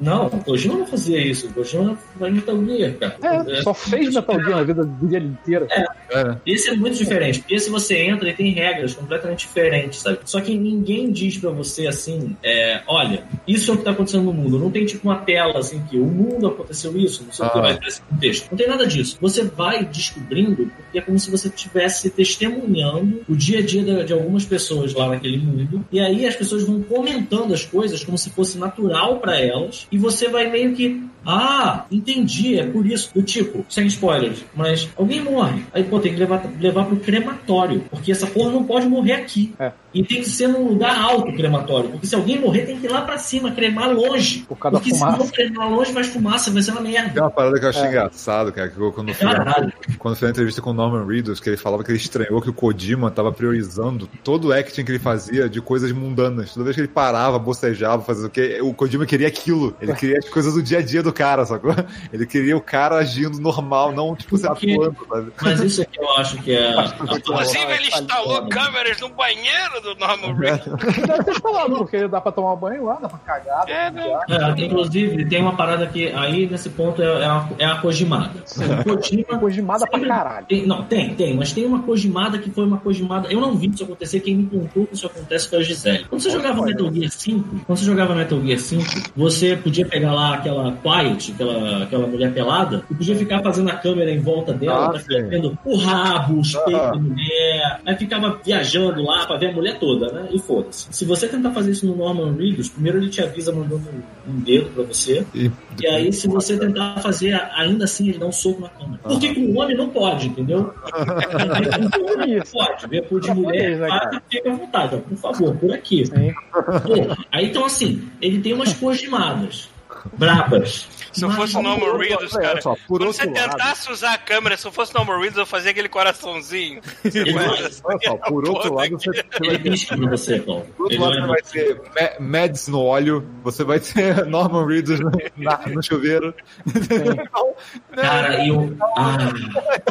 Não, 0.06 0.28
o 0.28 0.44
Kojima 0.44 0.76
não 0.76 0.86
fazia 0.86 1.20
isso. 1.20 1.48
O 1.48 1.54
Kojima 1.54 1.98
vai 2.16 2.30
Metal 2.30 2.64
Gear, 2.66 2.94
cara. 2.94 3.18
É, 3.50 3.62
só 3.64 3.74
fez 3.74 4.14
Metal 4.14 4.36
Gear 4.40 4.58
na 4.58 4.64
vida 4.64 4.84
dele 4.86 5.26
inteira. 5.28 5.68
É. 5.72 6.36
Esse 6.46 6.70
é 6.70 6.76
muito 6.76 6.96
diferente, 6.98 7.40
porque 7.40 7.60
se 7.60 7.70
você 7.72 7.98
entra, 7.98 8.28
ele 8.28 8.38
tem 8.38 8.52
regras 8.52 8.94
completamente 8.94 9.40
diferentes, 9.48 10.00
sabe? 10.00 10.20
Só 10.26 10.40
que 10.40 10.56
ninguém 10.56 11.12
diz 11.12 11.38
pra 11.38 11.50
você 11.50 11.88
assim, 11.88 12.38
é, 12.44 12.82
olha, 12.88 13.24
isso 13.48 13.72
é 13.72 13.74
o 13.74 13.78
que 13.78 13.84
tá 13.84 13.92
acontecendo 13.92 14.24
no 14.26 14.34
mundo. 14.34 14.60
Não 14.60 14.70
tem 14.70 14.86
tipo 14.86 15.08
uma 15.08 15.18
tela 15.18 15.58
assim 15.58 15.82
que 15.90 15.98
o 15.98 16.06
mundo 16.06 16.48
aconteceu 16.48 16.96
isso, 16.98 17.24
não 17.24 17.34
sei 17.34 17.46
o 17.46 17.50
que 17.50 17.58
Ah. 17.58 17.62
vai 17.62 17.78
pra 17.78 17.88
esse 17.88 18.02
contexto. 18.04 18.48
Não 18.52 18.58
tem 18.58 18.68
nada 18.68 18.86
disso. 18.86 19.18
Você 19.20 19.44
vai 19.44 19.84
descobrindo, 19.86 20.56
porque 20.68 21.00
é 21.00 21.02
como 21.02 21.18
se 21.18 21.32
você 21.32 21.48
estivesse 21.48 22.10
testemunhando 22.12 23.22
o 23.28 23.36
dia 23.36 23.60
a 23.60 23.62
dia 23.66 23.84
de, 23.84 24.04
de 24.06 24.14
algumas 24.14 24.46
pessoas 24.46 24.94
lá 24.94 25.10
naquele 25.10 25.38
mundo. 25.38 25.84
E 25.92 26.00
aí 26.00 26.26
as 26.28 26.36
pessoas 26.36 26.64
vão 26.64 26.82
comentando 26.84 27.54
as 27.54 27.66
coisas 27.66 28.04
como 28.04 28.18
se 28.18 28.30
fosse 28.30 28.58
natural 28.58 29.20
pra 29.20 29.40
elas. 29.40 29.88
E 29.96 29.98
você 29.98 30.28
vai 30.28 30.50
meio 30.50 30.76
que, 30.76 31.02
ah, 31.26 31.86
entendi, 31.92 32.60
é 32.60 32.66
por 32.66 32.86
isso. 32.86 33.10
Do 33.14 33.22
tipo, 33.24 33.66
sem 33.70 33.88
spoilers, 33.88 34.46
mas 34.56 34.88
alguém 34.98 35.22
morre. 35.22 35.64
Aí, 35.74 35.84
pô, 35.84 36.00
tem 36.00 36.14
que 36.14 36.20
levar, 36.20 36.44
levar 36.60 36.86
pro 36.86 36.98
crematório. 36.98 37.82
Porque 37.90 38.12
essa 38.12 38.28
porra 38.28 38.52
não 38.52 38.64
pode 38.64 38.88
morrer 38.88 39.14
aqui. 39.14 39.54
É. 39.60 39.72
E 39.94 40.04
tem 40.04 40.22
que 40.22 40.30
ser 40.30 40.48
num 40.48 40.68
lugar 40.68 40.98
alto 41.00 41.32
crematório. 41.34 41.90
Porque 41.90 42.06
se 42.06 42.16
alguém 42.16 42.38
morrer, 42.40 42.66
tem 42.66 42.78
que 42.78 42.86
ir 42.86 42.90
lá 42.90 43.02
pra 43.02 43.18
cima, 43.18 43.52
cremar 43.52 43.90
longe. 43.94 44.40
Por 44.48 44.58
causa 44.58 44.74
da 44.76 44.80
porque 44.80 44.94
se 44.94 45.00
fumaça. 45.00 45.18
não 45.18 45.28
cremar 45.30 45.70
longe, 45.72 45.92
vai 45.94 46.04
fumaça, 46.04 46.52
vai 46.52 46.62
ser 46.62 46.72
uma 46.72 46.82
Tem 46.82 46.92
merda. 46.92 47.22
uma 47.22 47.30
parada 47.32 47.58
que 47.60 47.66
eu 47.66 47.70
achei 47.70 47.84
É. 47.84 47.88
engraçado, 47.88 48.52
cara, 48.52 48.70
que 48.70 48.78
eu, 48.78 48.92
quando, 48.92 49.10
eu 49.10 49.16
fui, 49.16 49.26
Caralho. 49.28 49.72
quando 49.98 50.14
eu 50.14 50.20
fiz 50.20 50.28
a 50.28 50.32
entrevista 50.32 50.62
com 50.62 50.72
o 50.72 50.74
Norman 50.74 51.06
Reedus, 51.06 51.40
que 51.40 51.50
ele 51.50 51.58
falava 51.58 51.82
que 51.84 51.92
ele 51.92 51.98
estranhou 51.98 52.42
que 52.42 52.50
o 52.50 52.54
Kojima 52.54 53.10
tava 53.10 53.32
priorizando 53.32 54.10
todo 54.22 54.50
o 54.50 54.54
acting 54.54 54.84
que 54.84 54.92
ele 54.92 55.00
fazia 55.00 55.48
de 55.48 55.62
coisas 55.62 55.90
mundanas. 55.94 56.54
Toda 56.54 56.66
vez 56.66 56.76
que 56.76 56.82
ele 56.82 56.90
parava, 56.90 57.40
bocejava, 57.40 58.02
fazia 58.04 58.28
o 58.28 58.30
quê, 58.30 58.60
o 58.62 58.74
Kojima 58.74 59.06
queria 59.06 59.28
aquilo. 59.30 59.74
Ele 59.82 59.94
queria 59.94 60.18
as 60.20 60.28
coisas 60.28 60.54
do 60.54 60.62
dia 60.62 60.80
a 60.80 60.82
dia 60.82 61.02
do 61.02 61.14
cara, 61.16 61.46
sacou? 61.46 61.74
Ele 62.12 62.26
queria 62.26 62.56
o 62.56 62.62
cara 62.62 62.98
agindo 62.98 63.40
normal, 63.40 63.92
não, 63.92 64.16
tipo, 64.16 64.38
se 64.38 64.46
atuando, 64.46 64.98
sabe? 65.08 65.32
Mas 65.42 65.60
isso 65.62 65.82
é 65.82 65.86
que 65.86 66.00
eu 66.00 66.10
acho 66.18 66.38
que 66.44 66.56
é. 66.56 66.74
Inclusive, 67.18 67.72
ele 67.72 67.88
instalou 67.88 68.48
câmeras 68.48 69.00
no 69.00 69.10
banheiro 69.10 69.82
do 69.82 69.96
Norman 69.96 70.34
Reedus. 70.36 70.74
Deve 71.08 71.24
ter 71.24 71.42
falado, 71.42 71.78
porque 71.78 72.08
dá 72.08 72.22
pra 72.22 72.32
tomar 72.32 72.56
banho 72.56 72.86
lá, 72.86 72.96
dá 72.96 73.08
pra 73.08 73.18
cagar. 73.20 73.68
É, 73.68 73.90
né? 73.90 74.20
É, 74.30 74.66
inclusive, 74.66 75.26
tem 75.26 75.42
uma 75.42 75.56
parada 75.56 75.88
que 75.88 76.10
aí 76.10 76.48
nesse 76.48 76.70
ponto 76.70 77.02
é, 77.02 77.06
é, 77.06 77.26
a, 77.26 77.50
é 77.60 77.66
a 77.66 77.78
Kojimada. 77.78 78.44
O 78.86 78.96
Kojima. 78.96 79.40
Kojimada 79.40 79.88
pra 79.88 80.00
caralho. 80.00 80.46
Tem, 80.46 80.66
não, 80.66 80.84
tem, 80.84 81.16
tem, 81.16 81.36
mas 81.36 81.52
tem 81.52 81.66
uma 81.66 81.82
Kojimada 81.84 82.38
que 82.38 82.50
foi 82.50 82.66
uma 82.66 82.78
Kojimada. 82.78 83.32
Eu 83.32 83.40
não 83.40 83.56
vi 83.56 83.70
isso 83.70 83.84
acontecer, 83.84 84.20
quem 84.20 84.36
me 84.36 84.46
contou 84.48 84.86
que 84.86 84.96
isso 84.96 85.08
acontece 85.08 85.50
foi 85.50 85.60
a 85.60 85.62
Gisele. 85.62 86.06
Quando 86.06 86.22
você 86.22 86.30
jogava 86.30 86.62
Metal 86.64 86.94
Gear 86.94 87.12
5, 87.12 87.50
quando 87.66 87.78
você 87.78 87.86
jogava 87.86 88.16
Metal 88.16 88.42
Gear 88.42 88.60
5, 88.60 88.84
você 89.16 89.56
podia 89.56 89.86
pegar 89.86 90.14
lá 90.14 90.36
aquela 90.36 90.72
Aquela, 91.14 91.84
aquela 91.84 92.08
mulher 92.08 92.34
pelada, 92.34 92.84
e 92.90 92.94
podia 92.96 93.16
ficar 93.16 93.42
fazendo 93.42 93.70
a 93.70 93.76
câmera 93.76 94.12
em 94.12 94.20
volta 94.20 94.54
dela, 94.54 94.92
Ah, 94.96 95.00
ficar 95.00 95.24
vendo 95.28 95.58
o 95.66 95.76
rabo, 95.78 96.40
os 96.40 96.54
peitos 96.54 96.74
Ah. 96.74 96.92
da 96.92 96.98
mulher, 96.98 97.80
aí 97.86 97.96
ficava 97.96 98.40
viajando 98.44 99.04
lá 99.04 99.26
pra 99.26 99.38
ver 99.38 99.48
a 99.50 99.54
mulher 99.54 99.80
toda, 99.80 100.12
né? 100.12 100.28
E 100.32 100.40
foda-se. 100.40 100.88
Se 100.92 101.06
você 101.06 101.28
tentar 101.28 101.52
fazer 101.52 101.72
isso 101.72 101.86
no 101.86 101.96
Norman 101.96 102.34
Reedus, 102.36 102.70
primeiro 102.70 102.98
ele 103.00 103.10
te 103.10 103.22
avisa 103.22 103.52
mandando 103.52 103.84
um 104.28 104.40
dedo 104.40 104.70
pra 104.72 104.84
você, 104.84 105.26
E, 105.34 105.52
e 105.82 105.88
aí, 105.88 106.12
se 106.14 106.28
você 106.28 106.58
tentar 106.58 107.00
fazer, 107.02 107.34
ainda 107.56 107.86
assim, 107.86 108.10
ele 108.10 108.18
dá 108.18 108.26
um 108.26 108.32
soco 108.32 108.62
na 108.62 108.70
câmera. 108.70 109.00
Porque 109.04 109.34
com 109.36 109.42
o 109.42 109.60
homem 109.60 109.76
não 109.78 109.90
pode, 109.90 110.28
entendeu? 110.28 110.74
Homem 110.94 112.38
não 112.38 112.44
pode. 112.52 112.88
Ver 112.88 113.02
por 113.04 113.22
de 113.22 113.32
mulher, 113.34 113.78
né, 113.78 113.88
cara? 113.88 114.10
ah, 114.18 114.22
fica 114.30 114.50
à 114.52 114.56
vontade, 114.56 114.96
ó, 114.96 114.98
por 115.00 115.18
favor, 115.18 115.56
por 115.56 115.74
aqui. 115.74 116.04
Porra, 116.10 117.18
aí, 117.32 117.46
então, 117.48 117.66
assim, 117.66 118.02
ele 118.22 118.40
tem 118.42 118.54
umas 118.54 118.74
cojimadas. 118.74 119.70
Brabas. 120.18 120.88
Se 121.12 121.24
eu 121.24 121.32
fosse 121.32 121.56
o 121.58 121.62
Norman 121.62 121.98
Reedus, 121.98 122.34
olha 122.36 122.44
cara. 122.48 122.62
só, 122.62 122.76
por 122.88 123.00
quando 123.00 123.14
você 123.14 123.26
lado- 123.26 123.34
tentasse 123.52 123.92
usar 123.92 124.14
a 124.14 124.18
câmera, 124.18 124.58
se 124.58 124.68
eu 124.68 124.72
fosse 124.72 124.92
o 124.94 124.98
Norman 124.98 125.18
Reedus, 125.20 125.38
eu 125.38 125.46
fazia 125.46 125.72
aquele 125.72 125.88
coraçãozinho. 125.88 126.82
Olha 127.06 127.72
só, 127.72 128.18
por 128.28 128.50
outro 128.50 128.74
lado, 128.74 128.92
você, 129.00 129.12
vai 129.12 129.58
ter, 129.58 129.70
você, 130.10 130.40
por 130.40 130.84
outro 130.84 131.02
lado, 131.02 131.16
você 131.22 131.28
vai 131.28 131.42
ter 131.42 131.82
Ma- 132.20 132.26
Mads 132.40 132.68
no 132.68 132.82
óleo, 132.82 133.26
você 133.44 133.64
vai 133.64 133.80
ter 133.80 134.26
Norman 134.28 134.68
Reedus 134.68 135.00
no, 135.00 135.12
na- 135.38 135.62
no 135.68 135.82
chuveiro. 135.82 136.34
Então, 136.68 137.54
né, 137.96 138.02
Cara, 138.02 138.46
eu. 138.48 138.76
Ah, 138.98 139.18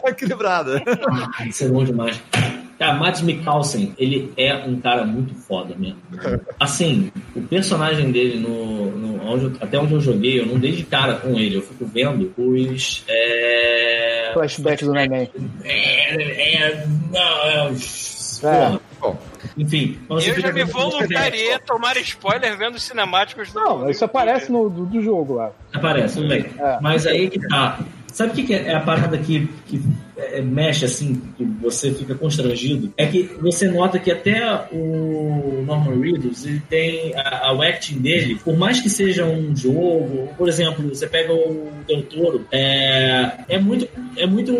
tá 0.02 0.10
equilibrada. 0.10 0.82
ah, 1.38 1.46
isso 1.46 1.64
é 1.64 1.68
bom 1.68 1.84
demais. 1.84 2.20
Cara, 2.78 2.94
Mads 2.94 3.22
Mikkelsen, 3.22 3.94
ele 3.98 4.32
é 4.36 4.54
um 4.66 4.80
cara 4.80 5.04
muito 5.04 5.34
foda 5.34 5.74
mesmo. 5.76 5.98
Assim, 6.58 7.10
o 7.34 7.42
personagem 7.42 8.10
dele, 8.10 8.38
no, 8.40 8.90
no- 8.90 9.24
onde 9.26 9.56
até 9.60 9.78
onde 9.78 9.94
eu 9.94 10.00
joguei, 10.00 10.40
eu 10.40 10.46
não 10.46 10.58
dei 10.58 10.72
de 10.72 10.84
cara 10.84 11.14
com 11.14 11.38
ele, 11.38 11.56
eu 11.56 11.62
fico 11.62 11.86
vendo 11.86 12.32
os. 12.36 13.04
É, 13.08 14.30
Flashback 14.34 14.84
do 14.84 14.92
Neném. 14.92 15.30
é, 15.64 16.54
é, 16.56 16.86
não, 17.12 17.20
é, 17.44 17.70
os- 17.70 18.42
É. 18.44 18.78
Bom, 19.00 19.16
Enfim. 19.56 19.98
Eu 20.10 20.20
já 20.40 20.52
me 20.52 20.64
voluntariei 20.64 21.52
a 21.54 21.58
tomar 21.58 21.96
spoiler 21.98 22.56
vendo 22.58 22.74
os 22.74 22.82
cinemáticos 22.82 23.52
do. 23.52 23.60
Não, 23.60 23.88
isso 23.90 24.04
aparece 24.04 24.50
no 24.50 24.68
do, 24.68 24.84
do 24.86 25.00
jogo 25.02 25.34
lá. 25.34 25.50
Aparece, 25.72 26.16
tudo 26.16 26.28
bem. 26.28 26.46
É. 26.58 26.78
Mas 26.80 27.06
aí 27.06 27.30
que 27.30 27.38
tá. 27.48 27.78
Sabe 28.14 28.30
o 28.30 28.34
que, 28.36 28.44
que 28.44 28.54
é 28.54 28.72
a 28.72 28.78
parada 28.78 29.18
que, 29.18 29.48
que 29.66 29.82
é, 30.16 30.40
mexe 30.40 30.84
assim, 30.84 31.20
que 31.36 31.44
você 31.44 31.92
fica 31.92 32.14
constrangido? 32.14 32.94
É 32.96 33.06
que 33.06 33.24
você 33.42 33.66
nota 33.68 33.98
que 33.98 34.08
até 34.08 34.40
o 34.70 35.64
Norman 35.66 35.98
Reedus, 36.00 36.46
ele 36.46 36.62
tem 36.70 37.12
a, 37.16 37.50
a- 37.50 37.68
acting 37.68 37.98
dele, 37.98 38.36
por 38.44 38.56
mais 38.56 38.80
que 38.80 38.88
seja 38.88 39.24
um 39.24 39.56
jogo, 39.56 40.28
por 40.38 40.48
exemplo, 40.48 40.88
você 40.88 41.08
pega 41.08 41.32
o 41.32 41.72
Del 41.88 42.02
Toro, 42.02 42.46
é, 42.52 43.32
é 43.48 43.58
muito 43.58 43.88
é 44.16 44.28
muito 44.28 44.52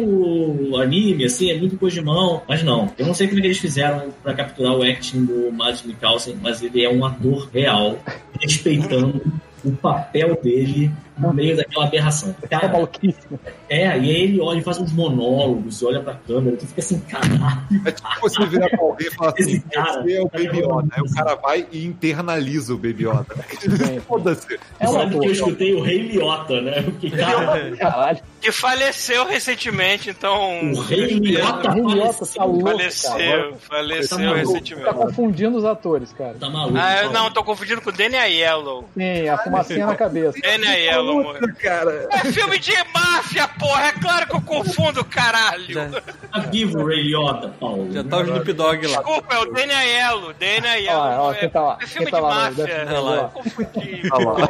anime, 0.77 1.25
assim, 1.25 1.49
é 1.53 1.57
muito 1.57 1.77
coisa 1.79 1.95
de 2.01 2.05
mão, 2.05 2.43
mas 2.49 2.65
não. 2.65 2.91
Eu 2.99 3.07
não 3.07 3.15
sei 3.15 3.29
como 3.29 3.39
é 3.39 3.43
que 3.43 3.47
eles 3.47 3.59
fizeram 3.59 4.09
pra 4.21 4.35
capturar 4.35 4.73
o 4.77 4.83
acting 4.83 5.25
do 5.25 5.53
Mads 5.53 5.85
Mikkelsen, 5.85 6.35
mas 6.43 6.61
ele 6.61 6.85
é 6.85 6.91
um 6.91 7.05
ator 7.05 7.49
real, 7.55 8.01
respeitando 8.43 9.23
o 9.65 9.71
papel 9.73 10.39
dele 10.43 10.91
no 11.19 11.33
meio 11.33 11.57
daquela 11.57 11.87
aberração. 11.87 12.33
Tá 12.43 12.49
Cara, 12.49 12.69
maluquíssimo. 12.73 13.39
é, 13.69 13.87
e 13.87 13.91
aí 13.91 14.09
ele 14.11 14.41
olha 14.41 14.59
e 14.59 14.63
faz 14.63 14.79
uns 14.79 14.93
monólogos, 14.93 15.83
olha 15.83 16.01
pra 16.01 16.15
câmera, 16.15 16.57
tu 16.57 16.67
fica 16.67 16.81
assim, 16.81 16.99
caralho. 17.01 17.39
é 17.87 17.91
tipo 17.93 18.09
você 18.21 18.47
virar 18.47 18.69
pra 18.69 18.81
alguém 18.81 19.07
e 19.07 19.11
falar 19.13 19.31
assim, 19.31 19.43
Esse 19.53 19.61
cara- 19.61 20.03
você 20.03 20.13
é 20.15 20.23
o 20.23 20.29
Baby 20.29 20.59
Yoda. 20.59 20.89
Aí 20.93 21.03
o 21.03 21.15
cara 21.15 21.35
vai 21.37 21.67
e 21.71 21.85
internaliza 21.85 22.75
o 22.75 22.77
Baby 22.77 23.05
Yoda. 23.07 23.27
Foda-se. 24.07 24.59
É 24.81 24.87
Sabe 24.87 25.19
que 25.19 25.27
eu 25.27 25.33
escutei 25.33 25.75
o 25.75 25.83
Rei 25.83 25.99
Liotta, 26.09 26.61
né? 26.61 26.83
Porque, 26.83 27.11
cara, 27.11 27.77
Caralho. 27.77 28.19
Que 28.45 28.53
faleceu 28.53 29.25
recentemente, 29.27 30.11
então. 30.11 30.71
o 30.73 30.81
Rei 30.81 31.07
Liotta 31.19 31.71
O 31.71 31.87
Rei 31.87 31.95
Liotta 31.95 32.13
faleceu. 32.27 32.35
tá 32.37 32.45
louco, 32.45 32.65
cara. 32.67 32.77
Faleceu, 32.77 33.57
faleceu 33.57 34.19
Tá 34.19 34.25
maluco. 34.25 34.35
Tá 34.35 34.53
recentemente. 34.53 34.95
confundindo 34.95 35.57
os 35.57 35.65
atores, 35.65 36.13
cara. 36.13 36.35
Tá 36.39 36.51
maluco. 36.51 36.77
Ah, 36.79 37.03
eu 37.05 37.11
tá 37.11 37.19
não, 37.21 37.31
tô 37.31 37.43
confundindo 37.43 37.81
com 37.81 37.91
Danny 37.91 38.17
Aiello. 38.17 38.85
Sim, 38.95 39.29
a 39.29 39.39
fumacinha 39.39 39.87
na 39.87 39.95
cabeça. 39.97 40.39
Danny 40.43 40.67
Aiello, 40.67 41.04
morreu. 41.13 41.55
cara. 41.61 42.09
É 42.11 42.19
filme 42.33 42.59
de 42.59 42.73
máfia, 42.95 43.47
porra! 43.49 43.87
É 43.87 43.93
claro 43.93 44.27
que 44.27 44.35
eu 44.37 44.41
confundo, 44.41 45.05
caralho! 45.05 45.65
Já, 45.73 45.89
Tá 46.33 46.41
vivo 46.51 46.81
o 46.81 46.87
Rei 46.87 47.03
Liotta, 47.03 47.49
Paulo. 47.61 47.93
já 47.93 48.03
tá 48.03 48.19
o 48.19 48.23
Snoop 48.23 48.53
Dogg 48.53 48.87
lá. 48.87 48.97
Desculpa, 48.99 49.35
é 49.35 49.39
o 49.39 49.45
Danny 49.53 49.73
Aiello. 49.73 50.35
Danny 50.35 50.67
Aiello. 50.67 51.01
Ó, 51.01 51.33
é, 51.33 51.49
tá 51.49 51.61
lá? 51.63 51.79
é 51.81 51.87
filme 51.87 52.11
tá 52.11 52.17
de 52.17 52.23
lá 52.23 52.51
no 52.51 52.57
máfia. 52.57 52.85
Note 52.85 53.01
lá? 53.05 53.17
Eu 53.17 53.29
confundi. 53.29 54.03
Lá. 54.09 54.49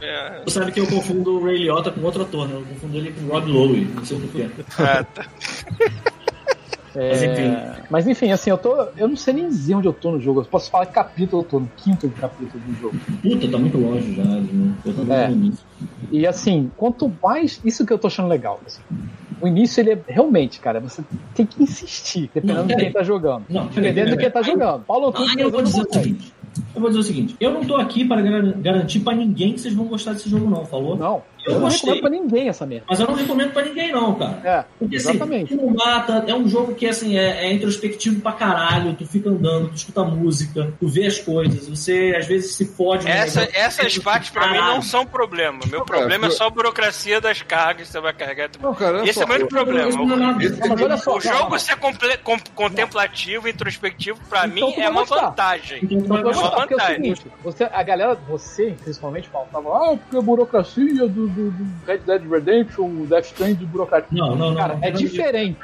É. 0.00 0.30
Tu 0.44 0.50
sabe 0.50 0.72
que 0.72 0.80
eu 0.80 0.86
confundo 0.86 1.38
o 1.40 1.44
Ray 1.44 1.58
Liotta 1.58 1.90
com 1.90 2.00
outro 2.02 2.22
ator, 2.22 2.48
né? 2.48 2.54
Eu 2.54 2.62
confundo 2.64 2.96
ele 2.96 3.12
com 3.12 3.24
o 3.26 3.28
Rob 3.32 3.50
Lowe, 3.50 3.84
não 3.94 4.04
sei 4.04 4.18
porquê. 4.20 4.48
Ah, 4.78 5.04
tá. 5.04 5.26
É, 6.94 7.08
Mas 7.10 7.22
enfim. 7.22 7.56
Mas 7.90 8.06
enfim, 8.08 8.30
assim, 8.32 8.50
eu 8.50 8.58
tô. 8.58 8.74
Eu 8.96 9.08
não 9.08 9.16
sei 9.16 9.34
nem 9.34 9.48
dizer 9.48 9.74
onde 9.74 9.86
eu 9.88 9.92
tô 9.92 10.10
no 10.12 10.20
jogo. 10.20 10.40
Eu 10.40 10.44
posso 10.44 10.70
falar 10.70 10.86
que 10.86 10.92
capítulo 10.94 11.42
eu 11.42 11.46
tô, 11.46 11.60
no 11.60 11.70
quinto 11.76 12.08
capítulo 12.10 12.62
do 12.66 12.74
jogo. 12.80 12.96
Puta, 13.22 13.48
tá 13.50 13.58
muito 13.58 13.78
longe 13.78 14.14
já. 14.14 14.24
né? 14.24 14.74
Eu 14.84 14.94
tô 14.94 15.12
É. 15.12 15.28
no 15.28 15.34
início. 15.34 15.64
E 16.10 16.26
assim, 16.26 16.70
quanto 16.76 17.12
mais. 17.22 17.60
Isso 17.64 17.84
que 17.86 17.92
eu 17.92 17.98
tô 17.98 18.06
achando 18.06 18.28
legal. 18.28 18.60
assim. 18.66 18.80
o 19.40 19.46
início, 19.46 19.80
ele 19.80 19.92
é 19.92 19.98
realmente, 20.08 20.58
cara, 20.58 20.80
você 20.80 21.02
tem 21.34 21.46
que 21.46 21.62
insistir, 21.62 22.28
dependendo 22.34 22.60
Não, 22.60 22.66
de 22.66 22.76
quem 22.76 22.92
tá 22.92 23.02
jogando. 23.04 23.44
Não, 23.48 23.66
Dependendo 23.66 24.10
de 24.10 24.16
quem 24.16 24.30
tá 24.30 24.42
jogando. 24.42 24.82
Paulo 24.84 25.08
Ah, 25.08 25.12
Tucci, 25.12 25.38
eu 25.40 25.50
vou 25.50 25.62
dizer 25.62 25.82
o 25.82 25.92
seguinte. 25.92 26.32
Eu 26.74 26.80
vou 26.80 26.90
dizer 26.90 27.00
o 27.00 27.04
seguinte, 27.04 27.36
eu 27.38 27.52
não 27.52 27.64
tô 27.64 27.76
aqui 27.76 28.04
para 28.04 28.20
gar- 28.20 28.42
garantir 28.54 28.98
pra 29.00 29.14
ninguém 29.14 29.52
que 29.52 29.60
vocês 29.60 29.72
vão 29.74 29.84
gostar 29.86 30.14
desse 30.14 30.28
jogo, 30.28 30.50
não, 30.50 30.64
falou? 30.66 30.96
Não, 30.96 31.22
Eu 31.48 31.54
eu 31.54 31.60
não 31.60 31.68
gostei. 31.68 31.94
recomendo 31.94 32.00
pra 32.00 32.10
ninguém 32.10 32.48
essa 32.48 32.66
merda. 32.66 32.84
Mas 32.88 33.00
eu 33.00 33.06
não 33.06 33.14
recomendo 33.14 33.52
pra 33.52 33.62
ninguém, 33.64 33.92
não, 33.92 34.14
cara. 34.14 34.40
É, 34.44 34.64
Porque 34.78 34.96
assim, 34.96 35.10
exatamente. 35.10 35.56
tu 35.56 35.62
não 35.64 35.74
mata, 35.74 36.24
é 36.26 36.34
um 36.34 36.48
jogo 36.48 36.74
que 36.74 36.86
assim, 36.86 37.16
é, 37.18 37.46
é 37.46 37.52
introspectivo 37.52 38.20
pra 38.20 38.32
caralho, 38.32 38.94
tu 38.94 39.06
fica 39.06 39.28
andando, 39.30 39.68
tu 39.68 39.76
escuta 39.76 40.04
música, 40.04 40.72
tu 40.78 40.88
vê 40.88 41.06
as 41.06 41.18
coisas, 41.18 41.68
você 41.68 42.14
às 42.16 42.26
vezes 42.26 42.54
se 42.54 42.64
fode. 42.66 43.04
no 43.04 43.10
Essa, 43.10 43.40
negócio, 43.40 43.60
essas 43.60 43.98
partes 43.98 44.30
pra 44.30 44.46
mim 44.48 44.54
caralho. 44.54 44.74
não 44.74 44.82
são 44.82 45.04
problema. 45.06 45.60
Meu 45.70 45.84
problema 45.84 46.20
cara, 46.22 46.32
é 46.32 46.36
só 46.36 46.46
a 46.46 46.50
burocracia 46.50 47.20
das 47.20 47.42
cargas 47.42 47.86
que 47.86 47.92
você 47.92 48.00
vai 48.00 48.12
carregar. 48.12 48.50
Não, 48.60 48.74
cara, 48.74 49.06
Esse 49.08 49.20
é 49.22 49.24
o 49.26 49.28
único 49.30 49.48
problema. 49.48 49.90
É 49.90 51.10
O 51.10 51.20
jogo 51.20 51.58
ser 51.58 51.76
contemplativo, 52.54 53.48
introspectivo, 53.48 54.18
pra 54.28 54.46
Então 54.46 54.68
mim 54.68 54.74
é 54.76 54.88
uma 54.88 55.00
gostar. 55.02 55.26
vantagem. 55.26 55.78
Então, 55.82 56.16
uma 56.16 56.18
é 56.20 56.26
o 56.26 56.32
vantagem. 56.32 56.96
seguinte, 57.14 57.26
você, 57.42 57.64
a 57.64 57.82
galera, 57.82 58.14
você, 58.28 58.74
principalmente, 58.82 59.28
Paulo, 59.28 59.48
tava, 59.52 59.68
ah, 59.70 59.96
porque 59.96 60.16
a 60.16 60.20
burocracia 60.20 61.08
do, 61.08 61.28
do, 61.38 61.50
do 61.50 61.86
Red 61.86 61.98
Dead 61.98 62.22
Redemption, 62.30 62.84
o 62.84 63.06
Death 63.06 63.26
Stranding 63.26 63.54
de 63.56 63.66
burocracia. 63.66 64.08
Não, 64.10 64.34
não, 64.34 64.50
não. 64.50 64.56
Cara, 64.56 64.74
não, 64.74 64.82
é 64.84 64.90
não, 64.90 64.98
diferente. 64.98 65.58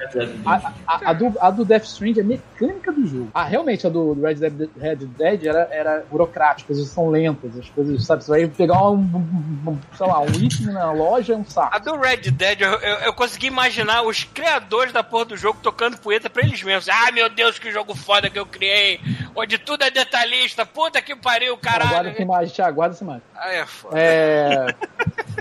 A, 0.47 0.73
a, 0.87 1.11
a 1.11 1.13
do, 1.13 1.35
a 1.41 1.51
do 1.51 1.65
Death 1.65 1.85
Stranding 1.85 2.21
é 2.21 2.23
mecânica 2.23 2.93
do 2.93 3.07
jogo. 3.07 3.29
Ah, 3.35 3.45
realmente, 3.45 3.87
a 3.87 3.91
do, 3.91 4.15
do 4.15 4.23
Red 4.23 4.35
Dead, 4.35 4.69
Red 4.79 4.97
Dead 4.97 5.45
era, 5.47 5.69
era 5.71 6.05
burocrática, 6.11 6.55
as 6.73 6.77
coisas 6.77 6.89
são 6.89 7.09
lentas, 7.11 7.59
as 7.59 7.69
coisas, 7.71 8.05
sabe, 8.05 8.23
você 8.25 8.31
vai 8.31 8.47
pegar 8.47 8.89
um, 8.91 8.97
um- 8.99 9.71
um, 9.71 9.79
sei 9.97 10.07
lá, 10.07 10.21
um 10.21 10.27
item 10.29 10.67
na 10.73 10.93
loja 10.93 11.33
é 11.33 11.37
um 11.37 11.45
saco. 11.45 11.75
A 11.75 11.79
do 11.79 11.97
Red 11.97 12.31
Dead, 12.31 12.61
eu, 12.61 12.73
eu, 12.73 12.97
eu 13.07 13.13
consegui 13.13 13.47
imaginar 13.49 14.03
os 14.03 14.25
criadores 14.25 14.93
da 14.93 15.03
porra 15.03 15.25
do 15.27 15.37
jogo 15.37 15.59
tocando 15.63 15.99
poeta 15.99 16.29
pra 16.31 16.43
eles 16.43 16.63
mesmos. 16.63 16.89
Ah, 16.89 17.11
meu 17.13 17.29
Deus, 17.29 17.59
que 17.59 17.71
jogo 17.73 17.95
foda 17.95 18.31
que 18.31 18.39
eu 18.39 18.47
criei. 18.47 19.01
Onde 19.35 19.59
tudo 19.59 19.83
é 19.83 19.91
detalhista. 19.91 20.65
Puta 20.65 21.01
que 21.03 21.17
pariu, 21.17 21.55
Aguarda 21.55 21.85
caralho. 21.89 22.09
essa 22.11 22.23
imagem, 22.23 22.55
Thiago, 22.55 22.71
aguarda 22.73 22.95
essa 22.95 23.05
imagem. 23.05 23.23
Ah, 23.35 23.53
é 23.53 23.67
foda. 23.67 23.99
É... 23.99 24.67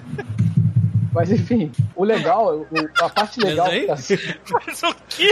Mas 1.13 1.31
enfim, 1.31 1.71
o 1.95 2.03
legal, 2.03 2.57
o- 2.57 2.67
a 3.03 3.09
parte 3.09 3.39
legal. 3.39 3.69
que 3.69 3.85
tá- 3.87 3.95
Mas 4.65 4.83
o 4.83 4.95
que? 5.09 5.29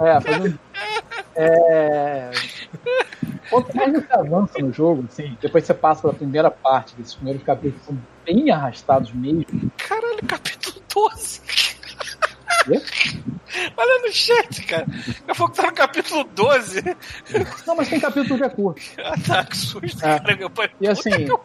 É, 0.00 0.20
fazendo. 0.20 0.58
É. 1.34 2.30
Quanto 3.50 3.76
mais 3.76 3.92
você 3.92 4.12
avança 4.12 4.58
no 4.60 4.72
jogo, 4.72 5.04
assim, 5.10 5.36
depois 5.40 5.64
você 5.64 5.74
passa 5.74 6.02
pela 6.02 6.14
primeira 6.14 6.50
parte, 6.50 6.94
que 6.94 7.02
esses 7.02 7.14
primeiros 7.14 7.42
capítulos 7.42 7.84
são 7.84 7.98
bem 8.24 8.50
arrastados 8.50 9.12
mesmo. 9.12 9.70
Caralho, 9.76 10.18
capítulo 10.26 10.76
12. 10.94 11.40
Quê? 12.64 12.80
Olha 13.76 14.02
no 14.06 14.12
chat, 14.12 14.62
cara. 14.66 14.86
Daqui 14.86 15.24
a 15.30 15.34
pouco 15.34 15.54
tá 15.54 15.62
no 15.64 15.72
capítulo 15.74 16.24
12. 16.24 16.82
Não, 17.66 17.76
mas 17.76 17.88
tem 17.88 17.98
capítulo 18.00 18.38
que 18.38 18.44
é 18.44 18.48
curto. 18.48 18.80
Ah, 19.04 19.14
tá, 19.26 19.44
que 19.44 19.56
susto, 19.56 19.98
É. 20.06 20.18
cara. 20.18 20.36
Eu 20.40 20.48
falei, 20.50 20.70
E 20.80 20.88
assim, 20.88 21.10
Eu 21.24 21.38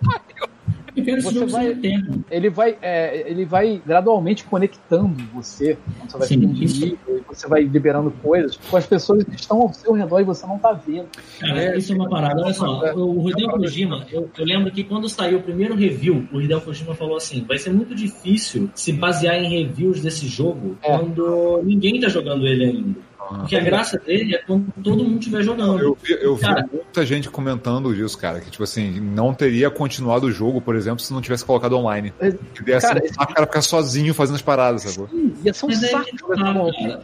Você 1.22 1.45
vai- 1.45 1.76
tempo. 1.76 2.24
ele 2.32 2.50
vai, 2.50 2.77
é, 2.82 3.30
ele 3.30 3.45
vai 3.45 3.82
gradualmente 3.85 4.43
conectando 4.45 5.16
você, 5.34 5.77
você 6.08 6.17
vai 6.17 6.27
Sim, 6.27 6.38
nível, 6.38 6.98
você 7.27 7.48
vai 7.48 7.64
liberando 7.64 8.11
coisas 8.24 8.58
com 8.69 8.77
as 8.77 8.85
pessoas 8.85 9.24
que 9.24 9.35
estão 9.35 9.61
ao 9.61 9.74
seu 9.74 9.93
redor 9.93 10.19
e 10.19 10.24
você 10.24 10.45
não 10.48 10.58
tá 10.58 10.74
vendo. 10.74 11.08
Cara, 11.40 11.77
isso 11.77 11.92
é 11.93 11.95
uma 11.95 12.09
parada. 12.09 12.42
Olha 12.42 12.53
só, 12.53 12.93
o 12.95 13.30
Hideo 13.30 13.50
Kojima, 13.51 14.06
eu, 14.11 14.30
eu 14.38 14.45
lembro 14.45 14.72
que 14.72 14.84
quando 14.84 15.08
saiu 15.09 15.40
o 15.40 15.42
primeiro 15.43 15.76
review, 15.76 16.27
o 16.32 16.42
Hideo 16.42 16.61
Kojima 16.61 16.95
falou 16.95 17.17
assim: 17.17 17.43
vai 17.48 17.58
ser 17.58 17.72
muito 17.72 17.93
difícil 17.95 18.69
se 18.76 18.92
basear 18.93 19.35
em 19.35 19.50
reviews 19.50 20.01
desse 20.01 20.27
jogo 20.27 20.77
É. 20.82 20.98
quando 20.98 21.61
ninguém 21.64 22.00
tá 22.00 22.08
jogando 22.09 22.48
ele 22.48 22.64
ainda. 22.66 23.06
Porque 23.27 23.56
a 23.56 23.61
graça 23.61 23.97
dele 23.99 24.35
é 24.35 24.39
quando 24.39 24.65
todo 24.83 25.03
mundo 25.03 25.19
estiver 25.19 25.43
jogando. 25.43 25.80
Eu 25.80 25.97
vi, 26.01 26.14
eu 26.22 26.35
vi 26.35 26.45
muita 26.72 27.06
gente 27.06 27.30
comentando 27.30 27.93
disso, 27.93 28.17
cara. 28.17 28.39
Que, 28.39 28.49
tipo 28.49 28.64
assim, 28.64 28.99
não 28.99 29.33
teria 29.33 29.69
continuado 29.69 30.27
o 30.27 30.31
jogo, 30.31 30.61
por 30.61 30.75
exemplo, 30.75 30.99
se 30.99 31.14
não 31.14 31.22
tivesse 31.22 31.45
colocado 31.45 31.73
online. 31.77 32.14
É, 32.19 32.31
Que 32.31 32.64
desse 32.64 32.88
cara, 32.88 33.03
um 33.03 33.14
saco, 33.14 33.33
cara 33.33 33.47
ficar 33.47 33.61
sozinho 33.61 34.14
fazendo 34.14 34.35
as 34.35 34.41
paradas, 34.41 34.83
sacou? 34.83 35.09
E 35.14 35.33
Ia 35.45 35.53
ser 35.53 35.65
um 35.65 35.69
Mas 35.69 35.83
é 35.83 35.88
saco. 35.88 36.06
que 36.06 36.17
tá, 36.17 36.35
cara. 36.35 36.53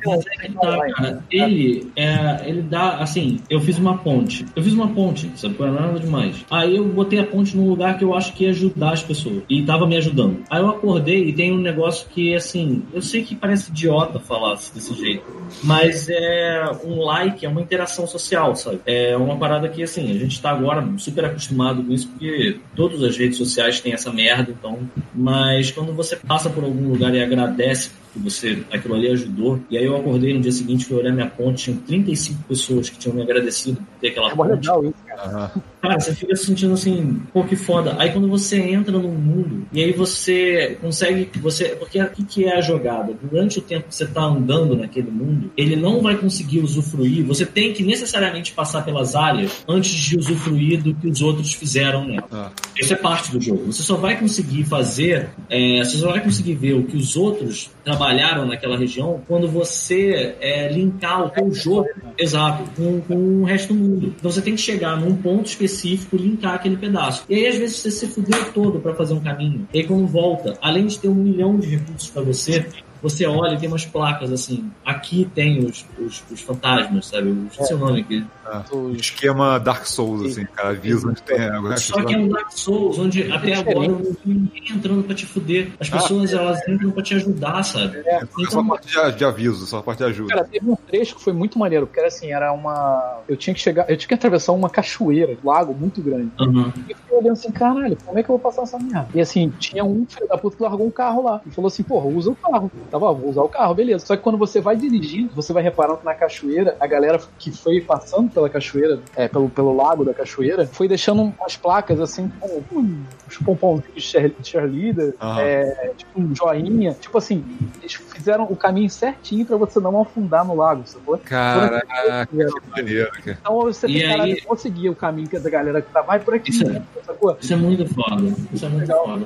Mas 0.06 0.26
é 0.26 0.48
que 0.48 0.54
tá, 0.54 0.94
cara. 0.94 1.24
Ele, 1.32 1.92
é, 1.96 2.50
ele 2.50 2.62
dá, 2.62 2.98
assim, 2.98 3.40
eu 3.50 3.60
fiz 3.62 3.78
uma 3.78 3.98
ponte. 3.98 4.46
Eu 4.56 4.64
fiz 4.64 4.74
uma 4.74 4.88
ponte, 4.90 5.32
sabe? 5.36 5.56
Não 5.60 5.68
é 5.68 5.72
nada 5.72 6.00
demais. 6.00 6.46
Aí 6.50 6.76
eu 6.76 6.86
botei 6.86 7.20
a 7.20 7.24
ponte 7.26 7.56
num 7.56 7.70
lugar 7.70 7.98
que 7.98 8.04
eu 8.04 8.16
acho 8.16 8.34
que 8.34 8.44
ia 8.46 8.50
ajudar 8.52 8.94
as 8.94 9.04
pessoas. 9.04 9.44
E 9.50 9.64
tava 9.64 9.88
me 9.88 9.98
ajudando. 9.98 10.40
Aí 10.50 10.62
eu 10.62 10.70
acordei 10.70 11.30
e 11.30 11.34
tem 11.34 11.52
um 11.52 11.58
negócio 11.60 12.08
que, 12.10 12.34
assim, 12.36 12.84
eu 12.94 13.02
sei 13.02 13.24
que 13.24 13.36
parece 13.36 13.72
idiota 13.72 14.20
falar 14.20 14.54
desse 14.56 14.94
jeito. 14.96 15.24
Mas 15.64 16.10
é 16.14 16.72
um 16.84 17.00
like, 17.02 17.46
é 17.46 17.50
uma 17.50 17.62
interação 17.62 18.08
social, 18.08 18.56
sabe? 18.56 18.80
É 18.86 19.16
uma 19.18 19.38
parada 19.38 19.68
que, 19.68 19.84
assim, 19.84 20.12
a 20.12 20.20
gente 20.20 20.42
tá 20.42 20.52
agora 20.52 20.86
super 20.98 21.26
acostumado 21.26 21.84
com 21.84 21.92
isso, 21.92 22.08
porque 22.10 22.60
todas 22.76 23.04
as 23.04 23.18
redes 23.18 23.38
sociais 23.38 23.80
têm 23.80 23.94
essa 23.94 24.12
merda, 24.12 24.52
então. 24.52 24.80
Mas 25.14 25.72
quando 25.72 25.94
você 25.94 26.16
passa 26.16 26.50
por 26.50 26.64
algum 26.64 26.90
lugar 26.90 27.14
e 27.14 27.22
agradece 27.22 27.92
que 28.14 28.20
você, 28.20 28.64
aquilo 28.72 28.96
ali 28.96 29.10
ajudou, 29.10 29.60
e 29.70 29.78
aí 29.78 29.86
eu 29.86 29.96
acordei 29.98 30.34
no 30.34 30.42
dia 30.42 30.52
seguinte, 30.52 30.86
fui 30.86 30.98
olhar 30.98 31.12
minha 31.12 31.28
ponte, 31.30 31.64
tinham 31.66 31.78
35 31.80 32.44
pessoas 32.44 32.90
que 32.90 32.98
tinham 32.98 33.16
me 33.16 33.22
agradecido 33.24 33.78
por 33.78 33.86
ter 34.00 34.10
aquela 34.10 34.32
É 34.32 34.36
ponte. 34.36 34.50
legal 34.52 34.84
isso, 34.86 34.94
cara. 35.06 35.24
Aham. 35.24 35.52
Cara, 35.82 36.00
você 36.00 36.16
fica 36.16 36.34
se 36.34 36.46
sentindo 36.46 36.74
assim, 36.74 37.22
pô, 37.34 37.44
que 37.44 37.58
foda. 37.58 37.98
Aí 38.00 38.10
quando 38.12 38.30
você 38.30 38.58
entra 38.58 38.98
no 38.98 39.10
mundo, 39.10 39.68
e 39.74 39.84
aí 39.84 39.92
você 39.92 40.78
consegue, 40.80 41.30
você, 41.42 41.76
porque 41.76 42.02
o 42.02 42.10
que, 42.10 42.24
que 42.24 42.46
é 42.46 42.58
a 42.58 42.62
jogada? 42.62 43.14
Durante 43.22 43.60
o 43.60 43.62
tempo 43.62 43.90
que 43.90 43.96
você 43.96 44.06
tá 44.08 44.22
andando 44.24 44.78
naquele 44.78 45.12
mundo, 45.12 45.52
ele 45.58 45.76
não 45.76 46.02
vai 46.02 46.16
conseguir 46.16 46.62
usufruir, 46.62 47.26
você 47.26 47.46
tem 47.46 47.74
que 47.74 47.84
necessariamente 47.84 48.54
passar 48.54 48.86
pelas 48.86 49.14
áreas 49.14 49.64
antes 49.68 49.92
de 49.92 50.18
usufruir 50.18 50.82
do 50.82 50.94
que 50.96 51.08
os 51.10 51.22
outros 51.22 51.54
fizeram 51.54 52.06
nela. 52.08 52.28
Ah. 52.32 52.52
Isso 52.80 52.94
é 52.94 52.98
parte 52.98 53.32
do 53.32 53.42
jogo. 53.42 53.66
Você 53.66 53.84
só 53.84 53.98
vai 53.98 54.18
conseguir 54.18 54.64
fazer, 54.64 55.32
é, 55.50 55.84
você 55.84 55.98
só 55.98 56.12
vai 56.12 56.22
conseguir 56.22 56.56
ver 56.56 56.76
o 56.76 56.84
que 56.86 56.96
os 56.96 57.18
outros 57.18 57.70
trabalharam 57.84 58.03
naquela 58.46 58.78
região 58.78 59.22
quando 59.28 59.48
você 59.48 60.36
é, 60.40 60.72
linkar 60.72 61.26
o 61.26 61.30
teu 61.30 61.54
jogo, 61.54 61.90
exato, 62.18 62.64
com, 62.76 63.02
com 63.02 63.16
o 63.16 63.44
resto 63.44 63.74
do 63.74 63.80
mundo. 63.80 64.14
Então 64.18 64.32
você 64.32 64.42
tem 64.42 64.56
que 64.56 64.62
chegar 64.62 65.00
num 65.00 65.16
ponto 65.16 65.46
específico, 65.46 66.16
linkar 66.18 66.56
aquele 66.56 66.78
pedaço. 66.78 67.24
E 67.30 67.36
aí 67.36 67.48
às 67.48 67.58
vezes 67.58 67.78
você 67.78 67.92
se 67.92 68.08
fudeu 68.08 68.52
todo 68.54 68.80
para 68.80 68.94
fazer 68.96 69.14
um 69.14 69.20
caminho. 69.20 69.68
E 69.74 69.80
aí 69.80 69.88
quando 69.88 70.08
volta, 70.08 70.58
além 70.62 70.88
de 70.88 71.00
ter 71.00 71.08
um 71.08 71.16
milhão 71.16 71.58
de 71.58 71.68
recursos 71.68 72.10
para 72.10 72.22
você, 72.22 72.66
você 73.04 73.26
olha 73.28 73.54
e 73.54 73.58
tem 73.60 73.68
umas 73.68 73.86
placas 73.86 74.32
assim. 74.32 74.72
Aqui 74.86 75.30
tem 75.36 75.60
os, 75.60 75.86
os, 76.00 76.24
os 76.32 76.42
fantasmas, 76.42 77.06
sabe? 77.08 77.28
Eu 77.30 77.46
esqueci 77.52 77.74
o 77.74 77.78
nome 77.78 78.00
aqui. 78.02 78.26
O 78.72 78.92
esquema 78.92 79.60
Dark 79.60 79.86
Souls, 79.86 80.32
assim, 80.32 80.46
cara. 80.46 80.70
Avisa 80.70 81.08
onde 81.10 81.22
tem. 81.22 81.38
né? 81.40 81.78
Só 81.78 82.04
que 82.04 82.16
é 82.16 82.18
um 82.18 82.30
Dark 82.30 82.52
Souls, 82.52 82.98
onde 82.98 83.32
até 83.32 83.54
agora 83.56 83.86
eu 83.86 83.92
não 83.92 84.04
vi 84.04 84.18
ninguém 84.26 84.64
entrando 84.72 85.04
pra 85.04 85.14
te 85.14 85.26
fuder. 85.26 85.72
As 85.80 85.90
pessoas, 85.90 86.34
elas 86.34 86.60
entram 86.68 86.92
pra 86.92 87.04
te 87.04 87.14
ajudar, 87.16 87.62
sabe? 87.64 87.98
É, 88.06 88.16
É 88.16 88.20
só 88.20 88.26
a 88.26 88.42
Então, 88.44 88.68
parte 88.68 88.88
de, 88.88 89.18
de 89.18 89.26
aviso, 89.26 89.66
só 89.66 89.80
a 89.80 89.84
parte 89.84 90.00
de 90.00 90.06
ajuda. 90.06 90.30
Cara, 90.36 90.46
teve 90.46 90.70
um 90.70 90.76
trecho 90.76 91.16
que 91.16 91.24
foi 91.24 91.34
muito 91.34 91.60
maneiro, 91.60 91.86
porque 91.86 92.00
era 92.00 92.08
assim, 92.08 92.32
era 92.32 92.52
uma. 92.54 93.20
Eu 93.28 93.36
tinha 93.36 93.54
que 93.54 93.60
chegar, 93.60 93.90
eu 93.90 93.98
tinha 93.98 94.08
que 94.08 94.14
atravessar 94.14 94.52
uma 94.54 94.70
cachoeira, 94.70 95.38
um 95.44 95.48
lago 95.50 95.74
muito 95.74 96.02
grande. 96.02 96.32
aham. 96.40 96.72
E 96.88 96.92
eu 96.92 96.98
fiquei 96.98 97.18
olhando 97.18 97.34
assim, 97.34 97.52
caralho, 97.52 97.98
como 98.06 98.18
é 98.18 98.24
que 98.24 98.30
eu 98.30 98.38
vou 98.38 98.40
passar 98.40 98.64
essa 98.64 98.80
merda? 98.80 99.08
E 99.14 99.20
assim, 99.22 99.50
tinha 99.60 99.84
um 99.84 100.06
filho 100.08 100.28
da 100.28 100.38
puta 100.38 100.56
que 100.58 100.64
largou 100.64 100.88
um 100.88 100.92
carro 100.92 101.24
lá. 101.24 101.42
E 101.46 101.52
falou 101.52 101.68
assim, 101.68 101.84
porra, 101.84 102.06
usa 102.08 102.32
o 102.32 102.36
carro. 102.36 102.72
Tava, 102.94 103.12
vou 103.12 103.32
usar 103.32 103.42
o 103.42 103.50
carro, 103.50 103.74
beleza. 103.74 104.06
Só 104.06 104.16
que 104.16 104.22
quando 104.22 104.38
você 104.38 104.62
vai 104.62 104.76
dirigindo, 104.76 105.32
você 105.34 105.52
vai 105.52 105.64
reparando 105.64 105.98
que 105.98 106.06
na 106.06 106.14
cachoeira, 106.14 106.78
a 106.80 106.86
galera 106.86 107.20
que 107.40 107.50
foi 107.50 107.82
passando 107.82 108.30
pela 108.30 108.48
cachoeira, 108.48 109.00
é, 109.16 109.28
pelo, 109.28 109.50
pelo 109.50 109.76
lago 109.76 110.06
da 110.06 110.14
cachoeira, 110.14 110.68
foi 110.68 110.88
deixando 110.88 111.24
umas 111.24 111.58
placas 111.58 112.00
assim, 112.00 112.32
com 112.40 112.80
uns 113.28 113.38
pompons 113.44 113.82
de 113.96 114.00
cheer- 114.00 114.32
cheerleader, 114.44 115.16
é, 115.40 115.92
tipo 115.98 116.22
um 116.22 116.36
joinha. 116.36 116.94
Tipo 117.02 117.18
assim, 117.18 117.44
eles 117.82 117.94
fizeram 117.94 118.44
o 118.44 118.56
caminho 118.56 118.92
certinho 118.92 119.44
pra 119.44 119.58
você 119.58 119.80
não 119.80 120.00
afundar 120.00 120.46
no 120.46 120.56
lago, 120.56 120.84
sacou? 120.86 121.18
Caraca, 121.18 122.28
que 122.28 122.70
maneiro, 122.70 123.10
cara. 123.24 123.38
Então 123.42 123.56
você 123.62 123.88
tem 123.88 124.04
aí- 124.04 124.10
caralho, 124.12 124.44
conseguir 124.46 124.90
o 124.90 124.96
caminho 124.96 125.28
que 125.28 125.38
a 125.38 125.40
da 125.40 125.50
galera 125.50 125.82
que 125.82 125.92
tá, 125.92 126.04
vai 126.04 126.20
por 126.20 126.36
aqui, 126.36 126.52
Isso 126.52 126.64
é- 126.68 126.82
sacou? 127.04 127.36
Isso 127.42 127.54
é 127.54 127.56
muito 127.56 127.92
foda. 127.92 128.36
Isso 128.54 128.64
é 128.66 128.70
muito 128.70 128.86
foda. 128.92 129.26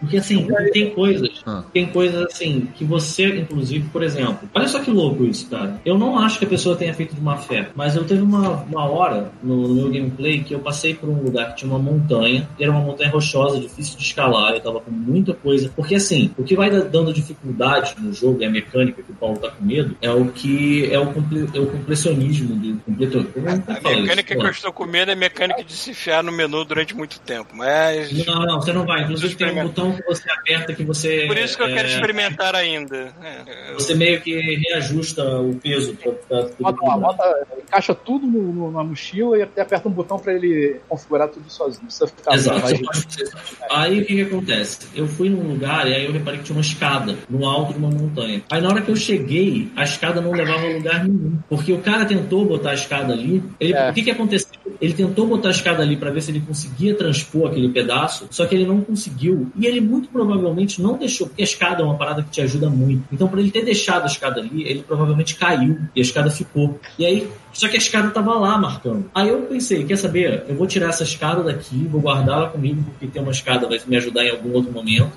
Porque 0.00 0.16
assim, 0.16 0.48
tem 0.72 0.90
coisas, 0.92 1.42
Ah. 1.46 1.62
tem 1.72 1.86
coisas 1.86 2.26
assim, 2.26 2.68
que 2.74 2.84
você, 2.84 3.01
inclusive, 3.40 3.88
por 3.92 4.02
exemplo, 4.02 4.48
olha 4.54 4.68
só 4.68 4.80
que 4.80 4.90
louco 4.90 5.24
isso, 5.24 5.48
cara. 5.48 5.80
Eu 5.84 5.98
não 5.98 6.18
acho 6.18 6.38
que 6.38 6.44
a 6.44 6.48
pessoa 6.48 6.76
tenha 6.76 6.94
feito 6.94 7.14
de 7.14 7.20
má 7.20 7.36
fé, 7.36 7.68
mas 7.74 7.96
eu 7.96 8.04
teve 8.04 8.22
uma, 8.22 8.62
uma 8.62 8.84
hora 8.88 9.30
no, 9.42 9.68
no 9.68 9.74
meu 9.74 9.90
gameplay 9.90 10.42
que 10.42 10.54
eu 10.54 10.60
passei 10.60 10.94
por 10.94 11.08
um 11.08 11.22
lugar 11.22 11.50
que 11.50 11.56
tinha 11.60 11.70
uma 11.70 11.78
montanha, 11.78 12.48
e 12.58 12.62
era 12.62 12.72
uma 12.72 12.80
montanha 12.80 13.10
rochosa, 13.10 13.60
difícil 13.60 13.96
de 13.96 14.04
escalar, 14.04 14.52
eu 14.54 14.60
tava 14.60 14.80
com 14.80 14.90
muita 14.90 15.32
coisa. 15.34 15.70
Porque 15.74 15.94
assim, 15.94 16.30
o 16.36 16.42
que 16.44 16.54
vai 16.56 16.70
da- 16.70 16.80
dando 16.80 17.12
dificuldade 17.12 17.94
no 17.98 18.12
jogo, 18.12 18.42
é 18.42 18.46
a 18.46 18.50
mecânica 18.50 19.02
que 19.02 19.12
o 19.12 19.14
Paulo 19.14 19.38
tá 19.38 19.50
com 19.50 19.64
medo, 19.64 19.96
é 20.00 20.10
o 20.10 20.26
que 20.26 20.90
é 20.92 20.98
o, 20.98 21.06
comple, 21.12 21.48
é 21.54 21.60
o 21.60 21.66
completionismo 21.66 22.54
do 22.56 22.80
completo. 22.80 23.24
Como 23.32 23.48
é 23.48 23.52
A 23.52 23.72
isso, 23.92 24.00
mecânica 24.02 24.34
pô? 24.34 24.40
que 24.40 24.46
eu 24.46 24.50
estou 24.50 24.72
com 24.72 24.86
medo 24.86 25.10
é 25.10 25.14
a 25.14 25.16
mecânica 25.16 25.62
de 25.64 25.72
se 25.72 25.90
enfiar 25.90 26.22
no 26.22 26.32
menu 26.32 26.64
durante 26.64 26.94
muito 26.94 27.20
tempo. 27.20 27.48
Mas. 27.54 28.26
Não, 28.26 28.40
não, 28.46 28.60
você 28.60 28.72
não 28.72 28.84
vai. 28.84 29.02
Inclusive 29.02 29.34
tem 29.34 29.50
um 29.50 29.62
botão 29.64 29.92
que 29.92 30.02
você 30.04 30.30
aperta 30.30 30.74
que 30.74 30.84
você. 30.84 31.26
Por 31.26 31.36
isso 31.38 31.56
que 31.56 31.62
eu 31.62 31.68
quero 31.68 31.88
é, 31.88 31.90
experimentar 31.90 32.54
ainda. 32.54 32.91
É, 32.96 33.74
Você 33.74 33.94
meio 33.94 34.20
que 34.20 34.38
reajusta 34.68 35.24
o 35.40 35.54
peso 35.56 35.94
pra 35.96 36.12
ficar 36.12 36.42
tudo 36.42 36.54
Bota, 36.58 36.86
lá, 36.86 36.96
bota, 36.96 37.46
encaixa 37.66 37.94
tudo 37.94 38.26
no, 38.26 38.52
no- 38.52 38.70
na 38.70 38.84
mochila 38.84 39.36
e 39.38 39.42
até 39.42 39.62
aperta 39.62 39.88
um 39.88 39.92
botão 39.92 40.18
pra 40.18 40.32
ele 40.34 40.76
configurar 40.88 41.28
tudo 41.28 41.44
sozinho. 41.50 41.86
Exato. 41.88 42.60
você 42.60 42.78
fazer 42.84 43.24
isso. 43.24 43.36
Aí 43.70 44.00
o 44.00 44.04
que, 44.04 44.14
que 44.14 44.22
acontece? 44.22 44.78
Eu 44.94 45.06
fui 45.06 45.28
num 45.28 45.42
lugar 45.52 45.88
e 45.88 45.94
aí 45.94 46.04
eu 46.04 46.12
reparei 46.12 46.38
que 46.40 46.46
tinha 46.46 46.56
uma 46.56 46.62
escada 46.62 47.16
no 47.28 47.46
alto 47.48 47.72
de 47.72 47.78
uma 47.78 47.90
montanha. 47.90 48.42
Aí 48.50 48.60
na 48.60 48.68
hora 48.68 48.82
que 48.82 48.90
eu 48.90 48.96
cheguei, 48.96 49.70
a 49.76 49.84
escada 49.84 50.20
não 50.20 50.32
levava 50.32 50.66
a 50.66 50.70
lugar 50.72 51.04
nenhum. 51.04 51.38
Porque 51.48 51.72
o 51.72 51.78
cara 51.78 52.04
tentou 52.04 52.44
botar 52.44 52.70
a 52.70 52.74
escada 52.74 53.12
ali. 53.12 53.42
Ele, 53.58 53.72
É. 53.74 53.90
O 53.90 53.94
que, 53.94 54.02
que 54.02 54.10
aconteceu? 54.10 54.48
Ele 54.80 54.92
tentou 54.92 55.26
botar 55.26 55.48
a 55.48 55.52
escada 55.52 55.82
ali 55.82 55.96
pra 55.96 56.10
ver 56.10 56.20
se 56.22 56.30
ele 56.30 56.40
conseguia 56.40 56.94
transpor 56.94 57.50
aquele 57.50 57.68
pedaço, 57.68 58.26
só 58.30 58.46
que 58.46 58.54
ele 58.54 58.66
não 58.66 58.80
conseguiu. 58.80 59.50
E 59.56 59.66
ele 59.66 59.80
muito 59.80 60.08
provavelmente 60.08 60.80
não 60.82 60.96
deixou, 60.96 61.26
porque 61.28 61.42
a 61.42 61.44
escada 61.44 61.82
é 61.82 61.84
uma 61.84 61.96
parada 61.96 62.22
que 62.22 62.30
te 62.30 62.40
ajuda 62.40 62.68
muito. 62.72 63.04
Então, 63.12 63.28
pra 63.28 63.40
ele 63.40 63.50
ter 63.50 63.64
deixado 63.64 64.02
a 64.02 64.06
escada 64.06 64.40
ali, 64.40 64.64
ele 64.64 64.82
provavelmente 64.82 65.34
caiu 65.36 65.78
e 65.94 66.00
a 66.00 66.02
escada 66.02 66.30
ficou. 66.30 66.80
E 66.98 67.06
aí, 67.06 67.28
só 67.52 67.68
que 67.68 67.76
a 67.76 67.78
escada 67.78 68.10
tava 68.10 68.34
lá 68.34 68.58
marcando. 68.58 69.10
Aí 69.14 69.28
eu 69.28 69.42
pensei, 69.42 69.84
quer 69.84 69.96
saber? 69.96 70.44
Eu 70.48 70.54
vou 70.54 70.66
tirar 70.66 70.88
essa 70.88 71.02
escada 71.02 71.42
daqui, 71.42 71.86
vou 71.90 72.00
guardar 72.00 72.38
ela 72.38 72.48
comigo, 72.48 72.82
porque 72.82 73.06
ter 73.06 73.20
uma 73.20 73.32
escada 73.32 73.68
vai 73.68 73.80
me 73.86 73.96
ajudar 73.96 74.24
em 74.24 74.30
algum 74.30 74.52
outro 74.52 74.72
momento. 74.72 75.12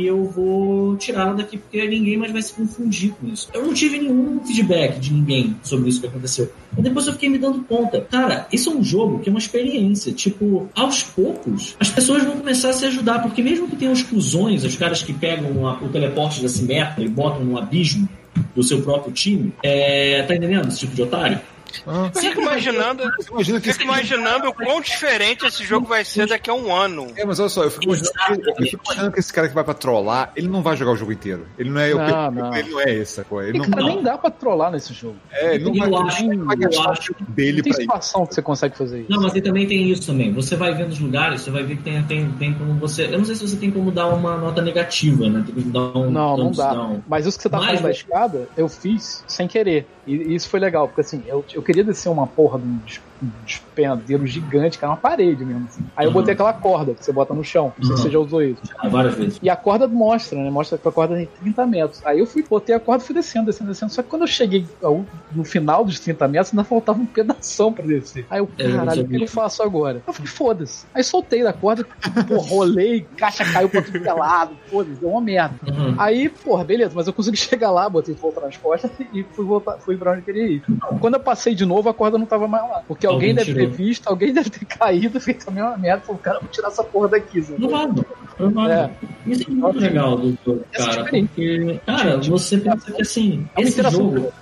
E 0.00 0.06
eu 0.06 0.24
vou 0.24 0.96
tirar 0.96 1.22
ela 1.26 1.34
daqui, 1.34 1.58
porque 1.58 1.86
ninguém 1.86 2.16
mais 2.16 2.32
vai 2.32 2.40
se 2.40 2.52
confundir 2.54 3.10
com 3.20 3.26
isso. 3.28 3.48
Eu 3.52 3.66
não 3.66 3.74
tive 3.74 3.98
nenhum 3.98 4.40
feedback 4.46 4.98
de 4.98 5.12
ninguém 5.12 5.54
sobre 5.62 5.90
isso 5.90 6.00
que 6.00 6.06
aconteceu. 6.06 6.50
Mas 6.72 6.84
depois 6.84 7.06
eu 7.06 7.12
fiquei 7.12 7.28
me 7.28 7.36
dando 7.38 7.60
conta. 7.64 8.00
Cara, 8.10 8.46
isso 8.52 8.70
é 8.70 8.74
um 8.74 8.82
jogo 8.82 9.18
que 9.18 9.28
é 9.28 9.32
uma 9.32 9.38
experiência. 9.38 10.12
Tipo, 10.12 10.68
aos 10.74 11.02
poucos, 11.02 11.76
as 11.78 11.90
pessoas 11.90 12.24
vão 12.24 12.36
começar 12.38 12.70
a 12.70 12.72
se 12.72 12.86
ajudar, 12.86 13.20
porque 13.20 13.42
mesmo 13.42 13.68
que 13.68 13.76
tenham 13.76 13.92
exclusões, 13.92 14.64
os 14.64 14.76
caras 14.76 15.02
que 15.02 15.12
pegam 15.12 15.66
a- 15.68 15.74
o 15.82 15.88
teleporte 15.88 16.40
da 16.42 16.48
Simetra 16.48 17.04
e 17.04 17.08
botam 17.08 17.44
no 17.44 17.58
abismo 17.58 18.08
do 18.54 18.62
seu 18.62 18.80
próprio 18.80 19.12
time, 19.12 19.52
é, 19.62 20.22
tá 20.22 20.34
entendendo 20.34 20.68
esse 20.68 20.78
tipo 20.80 20.94
de 20.94 21.02
otário? 21.02 21.38
Ah, 21.86 22.10
Eu 22.14 22.20
fico 22.20 22.40
imaginando, 22.40 23.02
você 23.16 23.30
imagina 23.30 23.60
que 23.60 23.72
fico 23.72 23.84
imaginando 23.84 24.48
o 24.48 24.54
quão 24.54 24.80
diferente 24.80 25.44
esse 25.46 25.64
jogo 25.64 25.86
vai 25.86 26.04
ser 26.04 26.26
daqui 26.26 26.50
a 26.50 26.54
um 26.54 26.74
ano. 26.74 27.06
É, 27.16 27.24
mas 27.24 27.38
olha 27.40 27.48
só, 27.48 27.64
eu 27.64 27.70
fico, 27.70 27.84
imaginando 27.84 28.42
que, 28.54 28.62
eu 28.62 28.66
fico 28.66 28.82
imaginando 28.84 29.12
que 29.12 29.20
esse 29.20 29.32
cara 29.32 29.48
que 29.48 29.54
vai 29.54 29.64
pra 29.64 29.74
trollar, 29.74 30.32
ele 30.36 30.48
não 30.48 30.62
vai 30.62 30.76
jogar 30.76 30.92
o 30.92 30.96
jogo 30.96 31.12
inteiro. 31.12 31.46
Ele 31.58 31.70
não 31.70 31.80
é 31.80 31.90
Não, 31.94 31.98
perfil, 31.98 32.32
não. 32.32 32.56
ele 32.56 32.70
não 32.70 32.80
é 32.80 32.94
esse, 32.94 33.12
sacou? 33.14 33.42
Ele 33.42 33.58
não, 33.58 33.64
cara, 33.68 33.82
não. 33.82 33.88
nem 33.88 34.02
dá 34.02 34.18
pra 34.18 34.30
trollar 34.30 34.70
nesse 34.70 34.92
jogo. 34.94 35.16
é, 35.32 35.54
ele 35.54 35.64
não 35.64 35.74
Eu 35.74 35.90
vai, 35.90 36.02
acho, 36.08 36.24
ele 36.24 36.36
não 36.36 36.46
vai 36.46 36.56
eu 36.56 36.60
gastar 36.60 36.90
acho. 36.90 37.14
dele 37.28 37.56
Não 37.56 37.62
tem 37.76 37.86
pra 37.86 37.98
que 37.98 38.34
você 38.34 38.42
consegue 38.42 38.76
fazer 38.76 39.00
isso. 39.00 39.10
Não, 39.10 39.22
mas 39.22 39.34
aí 39.34 39.42
também 39.42 39.66
tem 39.66 39.90
isso 39.90 40.06
também. 40.06 40.32
Você 40.32 40.56
vai 40.56 40.74
vendo 40.74 40.90
os 40.90 40.98
lugares, 41.00 41.40
você 41.42 41.50
vai 41.50 41.62
ver 41.62 41.76
que 41.76 41.82
tem, 41.82 42.02
tem, 42.04 42.30
tem 42.32 42.54
como 42.54 42.74
você. 42.74 43.06
Eu 43.06 43.18
não 43.18 43.24
sei 43.24 43.34
se 43.34 43.46
você 43.48 43.56
tem 43.56 43.70
como 43.70 43.90
dar 43.90 44.08
uma 44.08 44.36
nota 44.36 44.60
negativa, 44.62 45.28
né? 45.28 45.42
Tem 45.46 45.54
como 45.54 45.70
dar 45.72 45.98
um. 45.98 46.10
Não, 46.10 46.36
não 46.36 46.50
dá. 46.52 46.90
Mas 47.08 47.26
isso 47.26 47.36
que 47.36 47.42
você 47.42 47.48
tá 47.48 47.56
Mas- 47.58 47.66
falando 47.66 47.82
da 47.82 47.90
escada, 47.90 48.48
eu 48.56 48.68
fiz 48.68 49.24
sem 49.26 49.46
querer. 49.48 49.86
E 50.06 50.20
e 50.20 50.34
isso 50.34 50.48
foi 50.48 50.60
legal, 50.60 50.86
porque 50.88 51.00
assim, 51.02 51.22
eu, 51.26 51.44
eu 51.54 51.59
queria 51.62 51.84
descer 51.84 52.08
uma 52.08 52.26
porra 52.26 52.58
de 52.58 52.66
um 52.66 52.78
um 52.78 53.09
despenhadeiro 53.44 54.26
gigante, 54.26 54.78
que 54.78 54.84
era 54.84 54.92
uma 54.92 54.96
parede 54.96 55.44
mesmo. 55.44 55.66
Assim. 55.68 55.82
Aí 55.96 56.06
eu 56.06 56.08
Uhum. 56.10 56.14
botei 56.14 56.34
aquela 56.34 56.52
corda 56.52 56.94
que 56.94 57.04
você 57.04 57.12
bota 57.12 57.34
no 57.34 57.44
chão. 57.44 57.72
Não 57.78 57.84
sei 57.86 57.96
se 57.96 58.02
Uhum. 58.02 58.08
você 58.08 58.10
já 58.10 58.18
usou 58.18 58.42
isso. 58.42 58.60
Ah, 58.78 58.88
várias 58.88 59.14
vezes. 59.14 59.38
E 59.42 59.50
a 59.50 59.56
corda 59.56 59.86
mostra, 59.88 60.38
né? 60.38 60.50
Mostra 60.50 60.78
que 60.78 60.88
a 60.88 60.92
corda 60.92 61.16
tem 61.16 61.28
30 61.40 61.66
metros. 61.66 62.00
Aí 62.04 62.18
eu 62.20 62.26
fui, 62.26 62.44
botei 62.48 62.74
a 62.74 62.80
corda 62.80 63.02
e 63.02 63.06
fui 63.06 63.14
descendo, 63.14 63.46
descendo, 63.46 63.70
descendo. 63.70 63.92
Só 63.92 64.02
que 64.02 64.08
quando 64.08 64.22
eu 64.22 64.28
cheguei 64.28 64.66
ao- 64.82 65.04
no 65.32 65.44
final 65.44 65.84
dos 65.84 65.98
30 66.00 66.26
metros, 66.28 66.52
ainda 66.52 66.64
faltava 66.64 66.98
um 67.00 67.06
pedação 67.06 67.72
pra 67.72 67.84
descer. 67.84 68.26
Aí 68.30 68.38
eu, 68.40 68.48
É, 68.58 68.72
caralho, 68.72 69.04
o 69.04 69.08
que 69.08 69.22
eu 69.22 69.28
faço 69.28 69.62
agora? 69.62 70.02
Eu 70.06 70.12
falei, 70.12 70.30
foda-se. 70.30 70.86
Aí 70.94 71.02
soltei 71.04 71.42
da 71.42 71.52
corda, 71.52 71.84
pô, 72.28 72.36
rolei, 72.38 73.06
caixa 73.16 73.44
caiu 73.44 73.68
pra 73.68 73.82
tudo 73.82 74.06
é 74.06 74.12
lado, 74.12 74.56
foda-se, 74.70 75.00
deu 75.00 75.10
uma 75.10 75.20
merda. 75.20 75.54
Uhum. 75.66 75.94
Aí, 75.98 76.28
porra, 76.28 76.64
beleza, 76.64 76.92
mas 76.94 77.06
eu 77.06 77.12
consegui 77.12 77.36
chegar 77.38 77.70
lá, 77.70 77.88
botei 77.88 78.14
volta 78.14 78.40
nas 78.40 78.56
costas 78.56 78.90
e 79.12 79.22
fui, 79.32 79.44
voltar, 79.44 79.78
fui 79.78 79.96
pra 79.96 80.12
onde 80.12 80.20
eu 80.20 80.24
queria 80.24 80.46
ir. 80.46 80.62
Quando 81.00 81.14
eu 81.14 81.20
passei 81.20 81.54
de 81.54 81.64
novo, 81.64 81.88
a 81.88 81.94
corda 81.94 82.18
não 82.18 82.26
tava 82.26 82.46
mais 82.48 82.62
lá. 82.68 82.82
Porque 82.86 83.06
alguém, 83.10 83.34
deve 83.34 83.54
ter 83.54 83.60
tirou. 83.60 83.70
visto, 83.76 84.06
alguém 84.08 84.32
deve 84.32 84.50
ter 84.50 84.64
caído, 84.78 85.20
feito 85.20 85.48
a 85.48 85.50
mesma 85.52 85.76
merda. 85.78 86.02
Falei, 86.04 86.20
cara, 86.22 86.40
vou 86.40 86.48
tirar 86.48 86.68
essa 86.68 86.84
porra 86.84 87.08
daqui, 87.08 87.42
sabe? 87.42 87.60
Não 87.60 87.68
vai, 87.68 87.86
não. 87.86 88.04
Provável. 88.36 88.72
É. 88.72 88.90
Isso 89.26 89.44
é 89.46 89.50
muito 89.52 89.78
legal 89.78 90.16
do 90.16 90.38
jogo, 90.44 90.64
cara. 90.72 91.02
experiência. 91.02 91.28
Porque, 91.34 91.80
cara, 91.86 92.16
você 92.18 92.58
pensa 92.58 92.92
que 92.92 93.02
assim, 93.02 93.46
É 93.56 93.62
esse 93.62 93.82
jogo. 93.90 94.32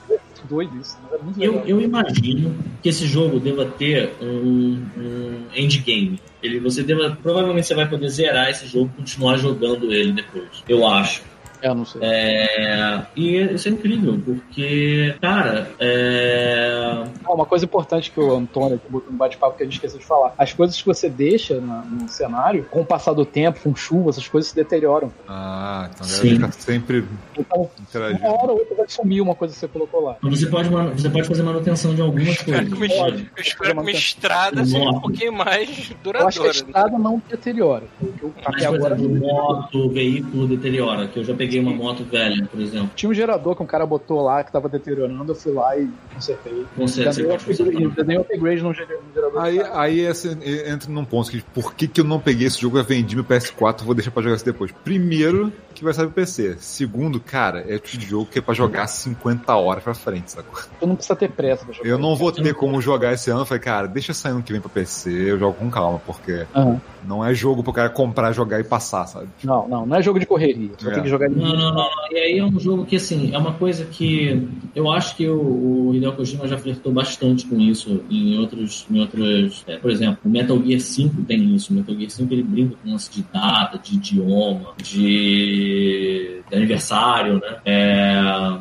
doido 0.49 0.77
isso. 0.81 0.97
né? 1.11 1.19
É 1.41 1.47
Eu, 1.47 1.55
eu 1.67 1.81
imagino 1.81 2.57
que 2.83 2.89
esse 2.89 3.07
jogo 3.07 3.41
deva 3.41 3.65
ter 3.67 4.13
um, 4.23 4.81
um 4.97 5.45
endgame. 5.55 6.21
Ele, 6.43 6.61
você 6.61 6.83
deva, 6.85 7.19
provavelmente 7.21 7.67
você 7.67 7.75
vai 7.75 7.89
poder 7.89 8.09
zerar 8.09 8.49
esse 8.49 8.67
jogo 8.67 8.91
e 8.95 8.99
continuar 8.99 9.37
jogando 9.37 9.93
ele 9.93 10.13
depois. 10.13 10.63
Eu 10.69 10.87
acho. 10.87 11.23
É, 11.61 11.75
não 11.75 11.85
sei. 11.85 12.01
É, 12.05 13.03
e 13.17 13.37
isso 13.55 13.69
é 13.69 13.73
incrível, 13.73 14.21
porque, 14.25 15.15
cara, 15.21 15.71
é, 15.79 17.05
Ah, 17.25 17.33
uma 17.33 17.45
coisa 17.47 17.65
importante 17.65 18.11
que 18.11 18.19
o 18.21 18.35
Antônio 18.35 18.77
aqui 18.77 18.87
botou 18.91 19.11
no 19.13 19.19
bate-papo 19.19 19.57
que 19.57 19.63
a 19.63 19.67
gente 19.67 19.75
esqueceu 19.75 19.99
de 19.99 20.05
falar. 20.05 20.35
As 20.39 20.53
coisas 20.53 20.77
que 20.81 20.87
você 20.87 21.09
deixa 21.09 21.61
na- 21.61 21.83
no 21.83 22.09
cenário, 22.09 22.65
com 22.71 22.81
o 22.81 22.85
passar 22.85 23.13
do 23.13 23.25
tempo, 23.25 23.61
com 23.63 23.75
chuva, 23.75 24.11
essas 24.11 24.27
coisas 24.29 24.51
se 24.51 24.57
deterioram. 24.57 25.13
Ah, 25.29 25.91
então 25.93 26.07
Sim. 26.07 26.23
deve 26.23 26.35
ficar 26.37 26.53
sempre 26.53 27.05
Então, 27.39 27.71
interagindo. 27.81 28.21
uma 28.25 28.33
hora 28.43 28.53
ou 28.53 28.59
outra 28.59 28.77
vai 28.77 28.89
sumir 28.89 29.21
uma 29.21 29.35
coisa 29.35 29.55
que 29.55 29.61
você 29.61 29.69
colocou 29.69 30.03
lá. 30.05 30.17
você 30.23 30.47
pode, 30.47 30.69
você 30.69 31.11
pode 31.11 31.29
fazer 31.29 31.43
manutenção 31.43 31.95
de 31.95 32.01
algumas 32.03 32.29
Espero 32.39 32.67
que 32.67 32.77
coisas. 32.77 32.97
uma, 32.97 33.05
Pode. 33.05 33.31
eu 33.37 33.43
espero 33.43 33.75
que 33.75 33.81
uma 33.81 33.91
estrada 33.91 34.65
seja 34.65 34.79
um 34.79 34.85
Nossa. 34.87 35.01
pouquinho 35.01 35.33
mais 35.33 35.69
Eu 35.69 35.75
acho 35.75 35.87
que 35.89 35.95
a 35.95 35.97
duradoura. 36.03 36.43
né? 36.45 36.51
estrada 36.51 36.99
não 36.99 37.23
deteriora. 37.29 37.85
Porque 37.99 38.25
eu, 38.25 38.35
Mas, 38.45 38.65
agora 38.65 38.95
exemplo, 38.95 39.19
moto, 39.21 39.91
veículo 39.91 40.47
deteriora, 40.49 41.07
que 41.09 41.19
eu 41.19 41.25
já 41.25 41.35
peguei 41.35 41.48
uma 41.61 41.73
moto 41.73 42.05
velha, 42.05 42.47
por 42.51 42.61
exemplo. 42.61 42.91
tinha 42.95 43.09
um 43.11 43.15
gerador 43.15 43.55
que 43.57 43.63
um 43.63 43.67
cara 43.67 43.87
botou 43.87 44.21
lá 44.23 44.43
que 44.45 44.53
tava 44.53 44.69
deteriorando, 44.69 45.31
eu 45.33 45.35
fui 45.37 45.53
lá 45.53 45.77
e 45.77 45.89
consertei. 46.15 46.67
Dei 46.77 47.27
um 47.27 47.35
upgrade- 47.35 48.17
upgrade 48.19 48.63
no 48.63 48.75
gerador. 48.75 49.41
Aí, 49.43 49.61
aí 49.73 50.01
esse, 50.01 50.29
entra 50.67 50.91
num 50.91 51.05
ponto 51.05 51.31
que 51.31 51.41
por 51.55 51.75
que, 51.75 51.87
que 51.89 52.01
eu 52.01 52.05
não 52.05 52.21
peguei 52.21 52.47
esse 52.47 52.61
jogo 52.61 52.79
e 52.79 52.83
vendi 52.83 53.15
meu 53.15 53.25
PS4 53.25 53.83
vou 53.85 53.95
deixar 53.95 54.11
pra 54.11 54.23
jogar 54.23 54.37
isso 54.37 54.45
depois. 54.45 54.73
Primeiro, 54.85 55.53
que 55.75 55.85
vai 55.85 55.95
sair 55.95 56.07
pro 56.07 56.15
PC. 56.15 56.57
Segundo, 56.59 57.21
cara, 57.21 57.61
é 57.69 57.77
o 57.77 57.79
tipo 57.79 57.99
de 57.99 58.07
jogo 58.07 58.27
que 58.27 58.39
é 58.39 58.43
pra 58.43 58.53
jogar 58.55 58.87
50 58.87 59.55
horas 59.55 59.85
pra 59.85 59.95
frente, 59.95 60.33
sacou? 60.33 60.61
Tu 60.81 60.87
não 60.87 60.97
precisa 60.97 61.15
ter 61.17 61.31
pressa 61.31 61.65
pra 61.65 61.73
jogar. 61.75 61.89
Eu 61.89 61.99
não 61.99 62.17
vou 62.17 62.33
ter 62.33 62.53
como 62.55 62.81
jogar 62.81 63.13
esse 63.13 63.31
ano. 63.31 63.41
Eu 63.43 63.47
falei, 63.47 63.63
cara, 63.63 63.87
deixa 63.87 64.13
sair 64.13 64.33
ano 64.33 64.43
que 64.43 64.53
vem 64.53 64.61
pra 64.61 64.69
PC, 64.71 65.11
eu 65.11 65.39
jogo 65.39 65.55
com 65.55 65.71
calma, 65.71 66.01
porque 66.05 66.45
Aham. 66.55 66.81
não 67.07 67.25
é 67.25 67.33
jogo 67.33 67.63
pro 67.63 67.73
cara 67.73 67.89
comprar, 67.91 68.33
jogar 68.33 68.59
e 68.59 68.65
passar, 68.65 69.07
sabe? 69.07 69.29
Não, 69.45 69.69
não, 69.69 69.87
não 69.87 69.97
é 69.97 70.03
jogo 70.03 70.19
de 70.19 70.27
correria. 70.27 70.71
Você 70.77 70.89
É. 70.89 70.95
tem 70.95 71.03
que 71.05 71.09
jogar 71.09 71.29
Não, 71.31 71.38
não, 71.39 71.57
não, 71.57 71.75
não. 71.75 71.89
E 72.11 72.17
aí 72.17 72.39
é 72.39 72.45
um 72.45 72.59
jogo 72.59 72.85
que, 72.85 72.97
assim, 72.97 73.33
é 73.33 73.39
uma 73.39 73.55
coisa 73.55 73.85
que 73.85 74.49
eu 74.75 74.91
acho 74.91 75.17
que 75.17 75.29
o, 75.29 75.89
o 75.89 75.95
Hideo 75.95 76.13
Kojima 76.13 76.47
já 76.49 76.59
flertou 76.59 76.93
bastante 76.93 77.47
com 77.47 77.61
isso 77.61 78.03
em 78.11 78.39
outros, 78.39 78.87
em 78.91 79.01
outros, 79.01 79.65
é, 79.67 79.77
por 79.77 79.91
exemplo, 79.91 80.19
o 80.25 80.29
Metal 80.29 80.61
Gear 80.65 80.81
5 80.81 81.23
tem 81.23 81.55
isso. 81.55 81.73
O 81.73 81.77
Metal 81.77 81.95
Gear 81.95 82.11
5 82.11 82.33
ele 82.33 82.43
brinca 82.43 82.77
com 82.83 82.91
lance 82.91 83.11
de 83.11 83.23
data, 83.33 83.79
de 83.79 83.95
idioma, 83.97 84.75
de, 84.83 86.43
de 86.49 86.57
aniversário, 86.57 87.35
né? 87.35 87.57
É, 87.65 88.59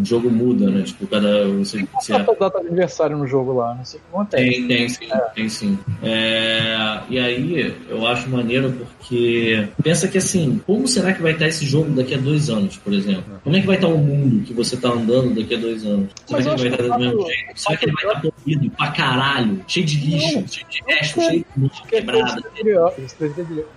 o 0.00 0.04
jogo 0.04 0.30
muda, 0.30 0.70
né? 0.70 0.82
Tipo, 0.82 1.06
cada. 1.06 1.46
Você, 1.48 1.86
você 1.94 2.12
Qual 2.24 2.36
a 2.36 2.40
data 2.40 2.60
de 2.60 2.66
aniversário 2.68 3.16
no 3.16 3.26
jogo 3.26 3.52
lá? 3.52 3.74
Não 3.74 3.84
sei 3.84 3.98
o 3.98 4.02
que 4.02 4.08
acontece. 4.08 4.44
tem, 4.44 4.68
tem 4.68 4.88
sim, 4.88 5.08
tem 5.34 5.48
sim. 5.48 5.78
É, 6.02 6.98
e 7.08 7.18
aí, 7.18 7.74
eu 7.88 8.06
acho 8.06 8.28
maneiro 8.28 8.72
porque 8.72 9.68
pensa 9.82 10.08
que 10.08 10.18
assim, 10.18 10.60
como 10.66 10.86
será 10.88 11.12
que 11.12 11.22
vai 11.22 11.32
estar 11.32 11.46
esse 11.48 11.64
jogo 11.66 11.90
daqui 11.90 12.14
a 12.14 12.18
dois 12.18 12.50
anos, 12.50 12.76
por 12.76 12.92
exemplo? 12.92 13.24
Como 13.44 13.56
é 13.56 13.60
que 13.60 13.66
vai 13.66 13.76
estar 13.76 13.88
o 13.88 13.98
mundo 13.98 14.44
que 14.44 14.52
você 14.52 14.76
tá 14.76 14.88
andando 14.90 15.34
daqui 15.34 15.54
a 15.54 15.58
dois 15.58 15.84
anos? 15.84 16.08
Será 16.26 16.42
que 16.42 16.48
ele 16.48 16.56
vai 16.56 16.68
estar 16.68 16.82
do 16.96 16.98
mesmo 16.98 17.18
fato- 17.22 17.28
jeito? 17.32 17.60
Será 17.60 17.76
que 17.76 17.84
ele 17.84 17.92
vai 17.92 18.04
estar 18.16 18.30
poluído 18.32 18.70
pra 18.70 18.90
caralho? 18.90 19.64
Cheio 19.68 19.86
de 19.86 19.96
lixo, 20.06 20.44
cheio 20.48 20.66
de 20.70 20.82
resto, 20.86 21.20
cheio 21.20 21.44
de 21.56 21.62
lixo 21.62 21.80
Porque 21.82 21.96
quebrado. 21.96 22.42
deteriora. 22.42 22.94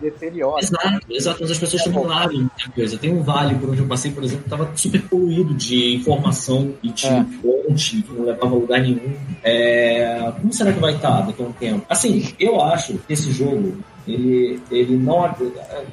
Deteriora. 0.01 0.59
Exato, 0.61 1.05
exato, 1.09 1.37
mas 1.41 1.51
as 1.51 1.57
pessoas 1.59 1.83
também 1.83 2.03
largam 2.05 2.39
muita 2.39 2.69
coisa. 2.73 2.97
Tem 2.97 3.11
um 3.13 3.23
vale 3.23 3.55
por 3.55 3.69
onde 3.69 3.79
eu 3.81 3.87
passei, 3.87 4.11
por 4.11 4.23
exemplo, 4.23 4.43
que 4.43 4.47
estava 4.53 4.71
super 4.75 5.01
poluído 5.03 5.53
de 5.53 5.80
informação 5.89 6.73
e 6.83 6.89
de 6.89 7.07
É. 7.07 7.25
fonte 7.41 8.01
que 8.01 8.13
não 8.13 8.25
levava 8.25 8.55
a 8.55 8.57
lugar 8.59 8.81
nenhum. 8.81 9.13
É, 9.43 10.31
Como 10.39 10.53
será 10.53 10.71
que 10.71 10.79
vai 10.79 10.93
estar 10.95 11.21
daqui 11.21 11.41
a 11.41 11.45
um 11.45 11.51
tempo? 11.53 11.85
Assim, 11.89 12.33
eu 12.39 12.61
acho 12.61 12.93
que 12.99 13.13
esse 13.13 13.31
jogo. 13.31 13.77
Ele, 14.07 14.59
ele 14.71 14.95
não 14.97 15.21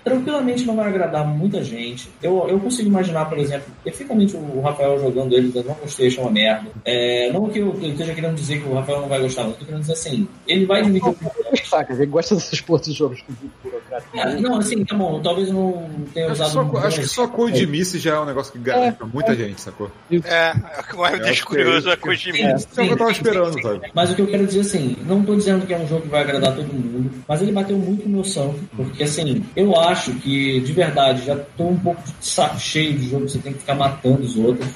tranquilamente 0.04 0.64
não 0.64 0.76
vai 0.76 0.88
agradar 0.88 1.26
muita 1.26 1.62
gente. 1.62 2.08
Eu, 2.22 2.46
eu 2.48 2.58
consigo 2.58 2.88
imaginar, 2.88 3.26
por 3.26 3.38
exemplo, 3.38 3.66
perfeitamente 3.84 4.36
o 4.36 4.60
Rafael 4.60 4.98
jogando 5.00 5.32
ele, 5.34 5.52
não 5.66 5.74
gostei, 5.74 6.08
achei 6.08 6.22
uma 6.22 6.30
merda. 6.30 6.68
É, 6.84 7.30
não 7.32 7.48
que 7.48 7.58
eu, 7.58 7.74
eu 7.80 7.90
esteja 7.90 8.14
querendo 8.14 8.34
dizer 8.34 8.60
que 8.62 8.68
o 8.68 8.74
Rafael 8.74 9.00
não 9.02 9.08
vai 9.08 9.20
gostar, 9.20 9.42
mas 9.44 9.52
eu 9.52 9.58
tô 9.58 9.64
querendo 9.64 9.80
dizer 9.80 9.92
assim, 9.92 10.28
ele 10.46 10.66
vai 10.66 10.82
dividir 10.82 11.14
Saca, 11.64 11.92
ele 11.92 12.06
gosta 12.06 12.34
desses 12.34 12.60
portos 12.60 12.92
de 12.92 12.98
jogos 12.98 13.22
é, 14.14 14.34
não, 14.40 14.58
assim, 14.58 14.84
tá 14.84 14.94
bom, 14.94 15.20
talvez 15.20 15.48
eu 15.48 15.54
não 15.54 16.04
tenha 16.14 16.26
Acho 16.30 16.34
que, 16.36 16.42
usado. 16.42 16.52
só, 16.52 16.62
um 16.62 16.78
acho 16.78 17.00
que 17.00 17.06
só 17.08 17.26
Kojimice 17.26 17.98
já 17.98 18.14
é 18.14 18.20
um 18.20 18.24
negócio 18.24 18.52
que 18.52 18.58
garante 18.58 18.88
É, 18.88 18.92
pra 18.92 19.06
muita 19.06 19.34
gente, 19.34 19.60
sacou? 19.60 19.90
É, 20.10 20.16
é 20.18 20.52
o 20.80 20.84
que 20.84 20.96
mais 20.96 21.14
Eu 21.14 21.20
que 21.22 21.28
é 21.28 21.42
curioso 21.42 21.88
é 21.88 21.92
a 21.92 21.96
que- 21.96 22.02
Kojima. 22.02 22.38
É. 22.38 22.54
Isso 22.56 22.68
é 22.76 22.82
o 22.82 22.86
que 22.86 22.92
eu 22.92 22.96
tava 22.96 23.10
esperando, 23.10 23.62
sabe? 23.62 23.90
Mas 23.94 24.10
o 24.10 24.14
que 24.14 24.22
eu 24.22 24.26
quero 24.26 24.46
dizer 24.46 24.60
assim, 24.60 24.96
não 25.06 25.22
tô 25.22 25.34
dizendo 25.34 25.66
que 25.66 25.74
é 25.74 25.78
um 25.78 25.86
jogo 25.88 26.02
que 26.02 26.08
vai 26.08 26.22
agradar 26.22 26.54
todo 26.54 26.66
mundo, 26.72 27.10
mas 27.26 27.42
ele 27.42 27.52
bateu 27.52 27.76
muito 27.76 27.97
no 28.04 28.08
meu 28.08 28.24
santo, 28.24 28.58
porque 28.76 29.04
assim, 29.04 29.44
eu 29.56 29.78
acho 29.78 30.12
que, 30.14 30.60
de 30.60 30.72
verdade, 30.72 31.26
já 31.26 31.36
tô 31.36 31.68
um 31.68 31.78
pouco 31.78 32.02
de 32.02 32.26
saco 32.26 32.58
cheio 32.58 32.98
de 32.98 33.08
jogo 33.08 33.28
você 33.28 33.38
tem 33.38 33.52
que 33.52 33.60
ficar 33.60 33.74
matando 33.74 34.22
os 34.22 34.36
outros. 34.36 34.68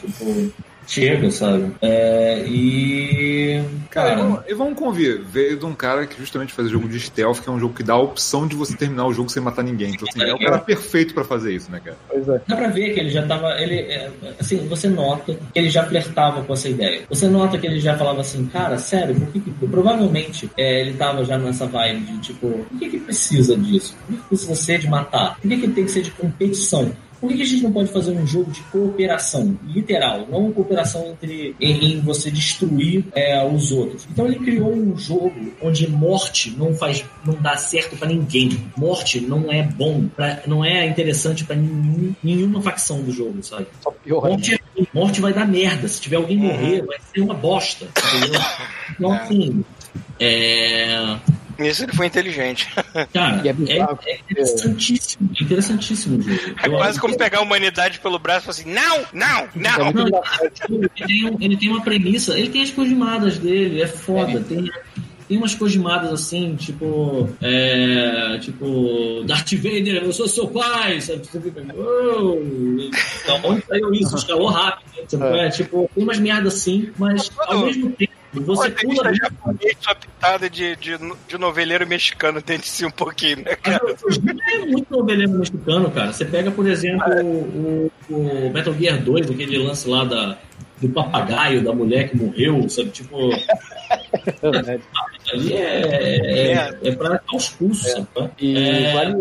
Tipo, 0.00 0.52
chega, 0.88 1.30
sabe? 1.30 1.70
É, 1.82 2.44
e. 2.46 3.62
Cara, 3.90 4.10
Cara, 4.10 4.22
vamos- 4.22 4.40
e 4.48 4.54
vamos 4.54 4.78
convir, 4.78 5.20
veio 5.22 5.58
de 5.58 5.64
um 5.66 5.74
cara 5.74 6.06
que 6.06 6.16
justamente 6.18 6.52
faz 6.52 6.70
jogo 6.70 6.88
de 6.88 6.98
stealth, 7.00 7.40
que 7.40 7.48
é 7.48 7.52
um 7.52 7.58
jogo 7.58 7.74
que 7.74 7.82
dá 7.82 7.94
a 7.94 7.98
opção 8.00 8.46
de 8.46 8.54
você 8.56 8.76
terminar 8.76 9.06
o 9.06 9.12
jogo 9.12 9.28
sem 9.30 9.42
matar 9.42 9.62
ninguém. 9.62 9.90
Então, 9.94 10.06
assim, 10.08 10.22
é 10.22 10.34
o 10.34 10.38
cara 10.38 10.58
perfeito 10.58 11.14
pra 11.14 11.24
fazer 11.24 11.54
isso, 11.54 11.70
né, 11.70 11.80
cara? 11.84 11.96
Pois 12.08 12.28
é. 12.28 12.40
Dá 12.46 12.56
pra 12.56 12.68
ver 12.68 12.94
que 12.94 13.00
ele 13.00 13.10
já 13.10 13.26
tava. 13.26 13.60
Ele, 13.60 13.74
é, 13.76 14.10
assim, 14.38 14.66
você 14.68 14.88
nota 14.88 15.34
que 15.34 15.58
ele 15.58 15.68
já 15.70 15.84
flertava 15.84 16.42
com 16.42 16.52
essa 16.52 16.68
ideia. 16.68 17.02
Você 17.08 17.28
nota 17.28 17.58
que 17.58 17.66
ele 17.66 17.80
já 17.80 17.96
falava 17.96 18.20
assim, 18.20 18.46
cara, 18.46 18.78
sério, 18.78 19.14
por 19.14 19.28
que, 19.32 19.40
que- 19.40 19.66
provavelmente 19.68 20.50
é, 20.56 20.80
ele 20.82 20.94
tava 20.94 21.24
já 21.24 21.36
nessa 21.38 21.66
vibe 21.66 22.00
de 22.04 22.18
tipo, 22.18 22.48
por 22.48 22.78
que, 22.78 22.88
que 22.90 22.98
precisa 23.00 23.56
disso? 23.56 23.94
Por 24.06 24.14
que, 24.16 24.22
que 24.22 24.28
precisa 24.28 24.54
ser 24.54 24.78
de 24.78 24.88
matar? 24.88 25.36
Por 25.40 25.48
que, 25.48 25.56
que 25.58 25.68
tem 25.68 25.84
que 25.84 25.90
ser 25.90 26.02
de 26.02 26.10
competição? 26.12 26.92
Por 27.20 27.32
que, 27.32 27.42
a 27.42 27.44
gente 27.44 27.62
não 27.62 27.72
pode 27.72 27.90
fazer 27.90 28.12
um 28.12 28.26
jogo 28.26 28.50
de 28.50 28.60
cooperação, 28.64 29.58
literal, 29.66 30.26
não 30.30 30.52
cooperação 30.52 31.10
entre 31.10 31.54
em, 31.60 31.92
em 31.92 32.00
você 32.00 32.30
destruir 32.30 33.04
é, 33.14 33.44
os 33.44 33.72
outros? 33.72 34.06
Então 34.10 34.26
ele 34.26 34.38
criou 34.38 34.72
um 34.72 34.96
jogo 34.96 35.32
onde 35.62 35.88
morte 35.88 36.54
não 36.56 36.74
faz, 36.74 37.04
não 37.24 37.34
dá 37.34 37.56
certo 37.56 37.96
pra 37.96 38.08
ninguém. 38.08 38.50
Morte 38.76 39.20
não 39.20 39.52
é 39.52 39.62
bom, 39.62 40.06
pra, 40.08 40.42
não 40.46 40.64
é 40.64 40.86
interessante 40.86 41.44
pra 41.44 41.56
nenhum, 41.56 42.14
nenhuma 42.22 42.62
facção 42.62 43.02
do 43.02 43.12
jogo, 43.12 43.42
sabe? 43.42 43.66
Só 43.82 43.90
piora. 43.90 44.30
Morte, 44.30 44.54
é 44.54 44.58
ruim, 44.76 44.86
morte 44.94 45.20
vai 45.20 45.32
dar 45.32 45.46
merda. 45.46 45.88
Se 45.88 46.00
tiver 46.00 46.16
alguém 46.16 46.36
morrer, 46.36 46.82
vai 46.82 46.98
ser 47.12 47.20
uma 47.20 47.34
bosta. 47.34 47.86
Entendeu? 48.14 48.40
Então, 48.90 49.12
assim, 49.12 49.64
é, 50.20 51.16
Nisso 51.58 51.82
ele 51.84 51.92
foi 51.92 52.06
inteligente. 52.06 52.68
cara, 53.12 53.42
é 53.44 53.48
é, 53.48 53.52
bizarro, 53.52 53.98
é 54.06 54.18
interessantíssimo. 54.30 55.30
É 55.38 55.42
interessantíssimo 55.44 56.18
o 56.18 56.22
jogo. 56.22 56.54
É 56.62 56.66
Eu 56.66 56.72
quase 56.72 57.00
como 57.00 57.12
que- 57.14 57.18
pegar 57.18 57.38
a 57.38 57.42
humanidade 57.42 57.98
pelo 57.98 58.18
braço 58.18 58.50
e 58.50 58.54
falar 58.54 58.58
assim: 58.58 58.72
não, 58.72 59.06
não, 59.12 59.40
É 59.40 59.92
não. 59.92 59.98
ele, 60.70 60.88
tem 60.88 61.36
ele 61.40 61.56
tem 61.56 61.68
uma 61.68 61.82
premissa, 61.82 62.38
ele 62.38 62.48
tem 62.50 62.62
as 62.62 62.70
cojimadas 62.70 63.38
dele, 63.38 63.82
é 63.82 63.86
foda. 63.86 64.40
Tem, 64.40 64.70
tem 65.28 65.36
umas 65.36 65.54
cojimadas 65.54 66.12
assim, 66.12 66.54
tipo. 66.56 67.28
É, 67.42 68.38
tipo. 68.40 69.22
Darth 69.26 69.52
Vader, 69.54 70.02
eu 70.04 70.12
sou 70.12 70.26
seu 70.28 70.46
pai, 70.48 71.00
sabe? 71.00 71.26
Você 71.26 71.40
fica. 71.40 71.60
"Uou". 71.74 72.40
Então, 73.22 73.40
onde 73.44 73.64
saiu 73.66 73.92
isso? 73.94 74.16
Escalou 74.16 74.46
rápido. 74.48 74.88
Tipo, 75.08 75.24
É. 75.24 75.46
é, 75.46 75.50
tipo, 75.50 75.90
tem 75.94 76.04
umas 76.04 76.18
merdas 76.18 76.54
assim, 76.54 76.90
mas 76.98 77.30
ao 77.46 77.66
mesmo 77.66 77.90
tempo. 77.92 78.12
Você 78.32 78.70
Pô, 78.70 78.76
tem 78.76 78.88
pula 78.88 79.10
vista 79.10 79.26
japonês, 79.26 79.76
sua 79.80 79.94
pitada 79.94 80.50
de, 80.50 80.76
de, 80.76 80.98
de 81.26 81.38
noveleiro 81.38 81.86
mexicano 81.86 82.42
dentro 82.42 82.64
de 82.64 82.68
si 82.68 82.84
um 82.84 82.90
pouquinho, 82.90 83.38
né, 83.38 83.56
cara? 83.56 83.80
É 84.52 84.58
muito 84.66 84.86
noveleiro 84.90 85.32
mexicano, 85.32 85.90
cara. 85.90 86.12
Você 86.12 86.26
pega, 86.26 86.50
por 86.50 86.68
exemplo, 86.68 87.06
o, 87.24 87.90
o 88.10 88.50
Metal 88.52 88.74
Gear 88.74 89.02
2, 89.02 89.30
aquele 89.30 89.58
lance 89.58 89.88
lá 89.88 90.04
da, 90.04 90.36
do 90.80 90.88
papagaio, 90.90 91.64
da 91.64 91.72
mulher 91.72 92.10
que 92.10 92.16
morreu, 92.16 92.68
sabe? 92.68 92.90
Tipo, 92.90 93.16
ali 95.32 95.54
é, 95.54 96.52
é, 96.52 96.78
é 96.84 96.92
pra 96.92 97.08
dar 97.08 97.22
os 97.34 97.48
pulsos, 97.48 97.90
sabe? 97.90 98.08
E 98.38 98.56
É, 98.56 98.92
vale, 98.92 99.14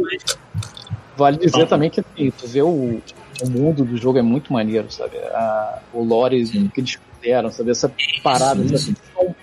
vale 1.15 1.37
dizer 1.37 1.65
também 1.67 1.89
que 1.89 2.01
assim, 2.01 2.29
tu 2.31 2.45
vê 2.45 2.61
o, 2.61 3.01
o 3.41 3.49
mundo 3.49 3.85
do 3.85 3.95
jogo 3.95 4.19
é 4.19 4.21
muito 4.21 4.51
maneiro, 4.51 4.91
sabe? 4.91 5.17
A, 5.17 5.79
o 5.93 6.03
lore 6.03 6.45
Sim. 6.45 6.67
que 6.67 6.81
eles 6.81 6.99
fizeram, 7.27 7.51
sabe? 7.51 7.71
Essa 7.71 7.91
parada, 8.23 8.63
essa 8.73 8.93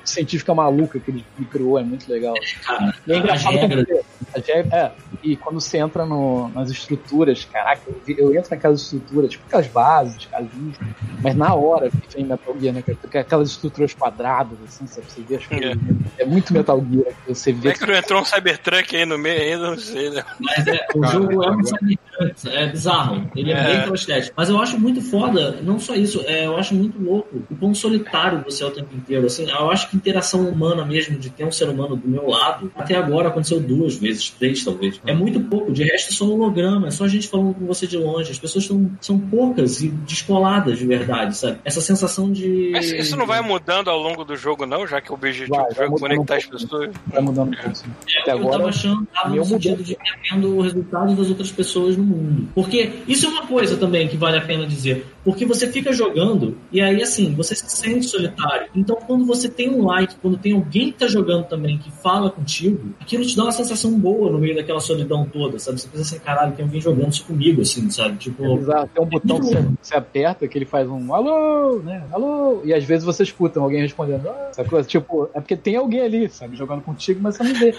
científica 0.04 0.54
maluca 0.54 0.98
que 0.98 1.10
ele, 1.10 1.24
criou 1.50 1.78
é 1.78 1.82
muito 1.82 2.10
legal. 2.10 2.34
cara, 2.64 2.94
E 3.06 3.12
é 3.12 3.16
as 3.16 3.20
engraçado 3.22 3.54
regras. 3.56 3.84
porque. 3.86 4.04
É, 4.36 4.60
é, 4.76 4.92
e 5.22 5.36
quando 5.36 5.60
você 5.60 5.78
entra 5.78 6.04
no- 6.04 6.48
nas 6.50 6.70
estruturas, 6.70 7.44
caraca, 7.44 7.82
eu, 8.06 8.14
eu 8.16 8.34
entro 8.34 8.50
naquelas 8.50 8.82
estruturas, 8.82 9.30
tipo 9.30 9.44
aquelas 9.46 9.66
bases, 9.68 10.26
casinhas, 10.26 10.76
mas 11.22 11.34
na 11.34 11.54
hora 11.54 11.90
que 11.90 12.16
vem 12.16 12.24
Metal 12.26 12.56
Gear, 12.60 12.74
né? 12.74 12.82
cara? 12.82 12.98
Porque 13.00 13.18
Aquelas 13.18 13.50
estruturas 13.50 13.94
quadradas, 13.94 14.58
assim, 14.66 14.86
sabe? 14.86 15.06
Você 15.08 15.22
vê 15.22 15.36
as 15.36 15.46
coisas. 15.46 15.78
É, 16.18 16.24
muito 16.24 16.52
Metal 16.52 16.84
Gear. 16.90 17.14
Você 17.28 17.52
Como 17.52 17.62
vê 17.62 17.68
é 17.70 17.72
que 17.74 17.86
não 17.86 17.94
entrou 17.94 18.20
um 18.20 18.24
Cybertruck 18.24 18.96
aí 18.96 19.06
no 19.06 19.16
meio 19.18 19.40
ainda? 19.40 19.70
Não 19.70 19.78
sei, 19.78 20.10
né? 20.10 20.24
Mas 20.40 20.66
é, 20.66 20.86
o 20.94 21.04
jogo 21.06 21.42
é 21.44 21.50
um 21.50 21.64
Cyberpunk, 21.64 21.98
é 22.48 22.66
bizarro. 22.66 23.30
Ele 23.34 23.52
é, 23.52 23.54
É. 23.56 23.64
bem 23.64 23.82
pela 23.82 23.94
estética. 23.94 24.34
Mas 24.36 24.48
eu 24.48 24.58
acho 24.60 24.78
muito 24.78 25.00
foda, 25.00 25.60
não 25.62 25.78
só 25.78 25.94
isso, 25.94 26.22
é, 26.26 26.46
eu 26.46 26.56
acho 26.56 26.74
muito 26.74 27.00
louco 27.02 27.42
o 27.50 27.56
quão 27.56 27.74
solitário 27.74 28.42
você 28.44 28.62
é 28.62 28.66
o 28.66 28.70
tempo 28.70 28.94
inteiro. 28.94 29.26
Assim, 29.26 29.48
eu 29.48 29.70
acho 29.70 29.88
que 29.90 29.96
interação 29.96 30.48
humana 30.48 30.84
mesmo, 30.84 31.18
de 31.18 31.30
ter 31.30 31.44
um 31.44 31.52
ser 31.52 31.68
humano 31.68 31.96
do 31.96 32.08
meu 32.08 32.28
lado, 32.28 32.70
até 32.76 32.94
agora 32.96 33.28
aconteceu 33.28 33.60
duas 33.60 33.96
vezes, 33.96 34.23
três 34.30 34.64
talvez. 34.64 35.00
É 35.06 35.14
muito 35.14 35.40
pouco. 35.40 35.72
De 35.72 35.82
resto, 35.84 36.12
é 36.12 36.16
só 36.16 36.24
holograma, 36.24 36.88
é 36.88 36.90
só 36.90 37.06
gente 37.08 37.28
falando 37.28 37.54
com 37.54 37.66
você 37.66 37.86
de 37.86 37.96
longe. 37.96 38.30
As 38.30 38.38
pessoas 38.38 38.66
são, 38.66 38.90
são 39.00 39.18
poucas 39.18 39.80
e 39.82 39.88
descoladas 39.88 40.78
de 40.78 40.86
verdade, 40.86 41.36
sabe? 41.36 41.58
Essa 41.64 41.80
sensação 41.80 42.30
de. 42.32 42.70
Mas 42.72 42.90
isso 42.90 43.16
não 43.16 43.26
vai 43.26 43.40
mudando 43.40 43.88
ao 43.88 43.98
longo 43.98 44.24
do 44.24 44.36
jogo, 44.36 44.66
não, 44.66 44.86
já 44.86 45.00
que 45.00 45.10
o 45.10 45.14
objetivo 45.14 45.56
Vai, 45.56 45.68
do 45.68 45.74
jogo 45.74 45.82
é 45.82 45.88
mudando 45.88 46.00
conectar 46.00 46.34
um 46.34 46.36
as 46.36 46.46
pessoas. 46.46 46.90
Vai 47.06 47.22
mudando 47.22 47.48
um 47.48 47.52
pouco. 47.52 47.70
assim. 47.70 47.86
Até 48.22 48.32
eu 48.32 48.38
agora. 48.38 48.58
tava 48.58 48.68
achando 48.68 49.06
tava 49.06 49.28
no 49.34 49.44
sentido 49.44 49.70
mudou. 49.70 49.84
de 49.84 49.92
ir 49.92 49.98
vendo 50.30 50.56
o 50.56 50.60
resultado 50.60 51.14
das 51.14 51.28
outras 51.28 51.50
pessoas 51.50 51.96
no 51.96 52.04
mundo. 52.04 52.48
Porque 52.54 52.92
isso 53.06 53.26
é 53.26 53.28
uma 53.28 53.46
coisa 53.46 53.76
também 53.76 54.08
que 54.08 54.16
vale 54.16 54.38
a 54.38 54.42
pena 54.42 54.66
dizer. 54.66 55.13
Porque 55.24 55.46
você 55.46 55.70
fica 55.70 55.92
jogando 55.92 56.56
e 56.70 56.80
aí, 56.80 57.02
assim, 57.02 57.34
você 57.34 57.54
se 57.54 57.68
sente 57.68 58.06
solitário. 58.06 58.68
Então, 58.74 58.96
quando 59.06 59.24
você 59.24 59.48
tem 59.48 59.70
um 59.70 59.84
like, 59.86 60.16
quando 60.20 60.36
tem 60.36 60.52
alguém 60.52 60.92
que 60.92 60.98
tá 60.98 61.06
jogando 61.06 61.44
também 61.44 61.78
que 61.78 61.90
fala 61.90 62.30
contigo, 62.30 62.94
aquilo 63.00 63.24
te 63.24 63.34
dá 63.36 63.44
uma 63.44 63.52
sensação 63.52 63.92
boa 63.98 64.30
no 64.30 64.38
meio 64.38 64.54
daquela 64.54 64.80
solidão 64.80 65.26
toda, 65.26 65.58
sabe? 65.58 65.80
Você 65.80 65.88
pensa 65.88 66.02
assim, 66.02 66.18
caralho, 66.18 66.52
tem 66.52 66.64
alguém 66.64 66.80
jogando 66.80 67.12
isso 67.12 67.24
comigo, 67.24 67.62
assim, 67.62 67.88
sabe? 67.90 68.14
É 68.14 68.18
Tipo, 68.18 68.56
bizarro. 68.56 68.88
Tem 68.92 69.02
um 69.02 69.06
botão 69.06 69.40
que 69.40 69.46
você, 69.46 69.68
você 69.80 69.96
aperta 69.96 70.46
que 70.46 70.58
ele 70.58 70.64
faz 70.66 70.88
um 70.88 71.14
alô, 71.14 71.78
né? 71.80 72.04
Alô. 72.12 72.60
E 72.64 72.74
às 72.74 72.84
vezes 72.84 73.04
você 73.04 73.22
escuta 73.22 73.60
alguém 73.60 73.80
respondendo. 73.80 74.28
Ah, 74.28 74.50
sacou? 74.52 74.82
Tipo, 74.84 75.30
é 75.34 75.40
porque 75.40 75.56
tem 75.56 75.76
alguém 75.76 76.00
ali, 76.00 76.28
sabe? 76.28 76.56
Jogando 76.56 76.82
contigo, 76.82 77.20
mas 77.22 77.36
você 77.36 77.44
não 77.44 77.54
vê. 77.54 77.74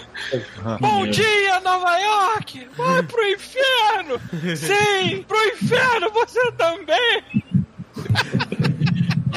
Bom 0.80 1.06
dia, 1.06 1.60
Nova 1.60 1.96
York! 1.98 2.66
Vai 2.76 3.02
pro 3.02 3.24
inferno! 3.24 4.20
Sim, 4.56 5.22
pro 5.22 5.38
inferno 5.48 6.10
você 6.12 6.52
também! 6.52 7.35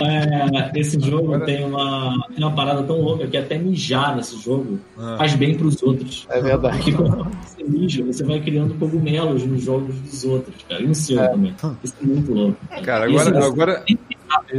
É, 0.01 0.79
esse 0.79 0.99
jogo 0.99 1.33
Agora- 1.33 1.45
tem 1.45 1.65
uma, 1.65 2.25
tem 2.35 2.43
uma 2.45 2.55
parada 2.55 2.83
tão 2.83 3.01
louca 3.01 3.27
que 3.27 3.37
até 3.37 3.57
mijar 3.57 4.15
nesse 4.15 4.41
jogo 4.41 4.79
Ah. 4.97 5.15
faz 5.17 5.35
bem 5.35 5.55
pros 5.55 5.81
outros. 5.83 6.25
É 6.29 6.41
verdade. 6.41 6.91
Porque 6.91 7.58
quando 7.69 8.13
você 8.13 8.23
vai 8.23 8.39
criando 8.41 8.73
cogumelos 8.75 9.45
nos 9.45 9.63
jogos 9.63 9.95
dos 9.95 10.23
outros, 10.25 10.55
cara. 10.67 10.81
E 10.81 10.87
no 10.87 10.95
seu 10.95 11.17
também. 11.17 11.55
Isso 11.83 11.95
é 12.01 12.05
muito 12.05 12.33
louco. 12.33 12.57
Cara, 12.83 13.07
E 13.07 13.11
agora, 13.11 13.37
assim, 13.39 13.47
agora, 13.47 13.81
tem 13.81 13.97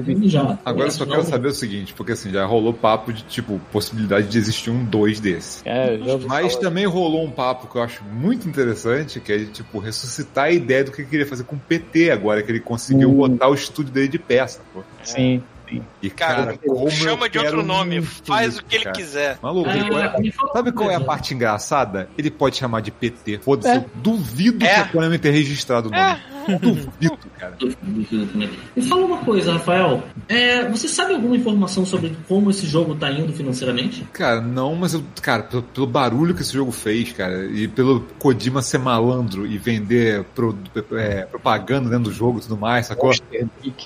que 0.04 0.14
mijar. 0.14 0.58
agora 0.64 0.84
eu 0.84 0.88
Esse 0.88 0.98
só 0.98 1.06
quero 1.06 1.22
saber 1.24 1.48
o 1.48 1.52
seguinte, 1.52 1.92
porque 1.94 2.12
assim, 2.12 2.30
já 2.30 2.44
rolou 2.44 2.72
papo 2.72 3.12
de, 3.12 3.22
tipo, 3.24 3.60
possibilidade 3.72 4.28
de 4.28 4.38
existir 4.38 4.70
um 4.70 4.84
2 4.84 5.20
desse. 5.20 5.62
É, 5.64 5.98
já 5.98 6.18
Mas 6.26 6.52
falar. 6.54 6.64
também 6.64 6.86
rolou 6.86 7.24
um 7.24 7.30
papo 7.30 7.66
que 7.70 7.76
eu 7.76 7.82
acho 7.82 8.02
muito 8.04 8.48
interessante, 8.48 9.20
que 9.20 9.32
é 9.32 9.38
de, 9.38 9.46
tipo, 9.46 9.78
ressuscitar 9.78 10.44
a 10.46 10.50
ideia 10.50 10.84
do 10.84 10.92
que 10.92 11.02
ele 11.02 11.08
queria 11.10 11.26
fazer 11.26 11.44
com 11.44 11.56
o 11.56 11.60
PT 11.60 12.10
agora, 12.10 12.42
que 12.42 12.50
ele 12.50 12.60
conseguiu 12.60 13.10
Hum. 13.10 13.16
botar 13.28 13.48
o 13.48 13.54
estúdio 13.54 13.92
dele 13.92 14.08
de 14.08 14.18
peça, 14.18 14.60
pô. 14.72 14.82
Sim. 15.02 15.42
E, 16.02 16.10
Cara, 16.10 16.56
cara, 16.58 16.90
Chama 16.90 17.28
de 17.28 17.38
outro 17.38 17.62
nome, 17.62 18.02
faz 18.02 18.54
isso, 18.54 18.62
o 18.62 18.64
que 18.64 18.74
ele 18.76 18.84
cara. 18.84 18.96
quiser. 18.96 19.38
Maluco, 19.42 19.68
É, 19.70 19.84
pode- 19.88 20.22
me 20.22 20.32
fala 20.32 20.52
Sabe 20.52 20.72
qual 20.72 20.90
é 20.90 20.94
a 20.96 21.00
parte 21.00 21.34
engraçada? 21.34 22.08
Ele 22.18 22.30
pode 22.30 22.56
chamar 22.56 22.80
de 22.80 22.90
PT. 22.90 23.38
Foda-se, 23.42 23.68
É. 23.68 23.76
eu 23.78 23.90
duvido 23.96 24.64
É. 24.64 24.74
que 24.74 24.80
a 24.80 24.84
Konami 24.88 25.18
tenha 25.18 25.34
registrado 25.34 25.88
o 25.88 25.90
nome. 25.92 26.20
Duvido, 26.58 27.18
cara. 27.38 27.56
Me 28.76 28.82
fala 28.82 29.04
uma 29.06 29.18
coisa, 29.18 29.52
Rafael. 29.52 30.02
É, 30.28 30.68
você 30.68 30.88
sabe 30.88 31.14
alguma 31.14 31.36
informação 31.36 31.84
sobre 31.86 32.16
como 32.28 32.50
esse 32.50 32.66
jogo 32.66 32.94
tá 32.94 33.10
indo 33.10 33.32
financeiramente? 33.32 34.06
Cara, 34.12 34.40
não, 34.40 34.74
mas 34.74 34.94
eu, 34.94 35.02
cara, 35.22 35.42
pelo, 35.44 35.62
pelo 35.62 35.86
barulho 35.86 36.34
que 36.34 36.42
esse 36.42 36.52
jogo 36.52 36.72
fez, 36.72 37.12
cara, 37.12 37.44
e 37.46 37.68
pelo 37.68 38.00
Kojima 38.18 38.62
ser 38.62 38.78
malandro 38.78 39.46
e 39.46 39.58
vender 39.58 40.24
pro- 40.34 40.56
é, 40.92 41.22
propaganda 41.22 41.88
dentro 41.90 42.04
do 42.04 42.12
jogo 42.12 42.38
e 42.38 42.42
tudo 42.42 42.56
mais, 42.56 42.86
sacou? 42.86 43.10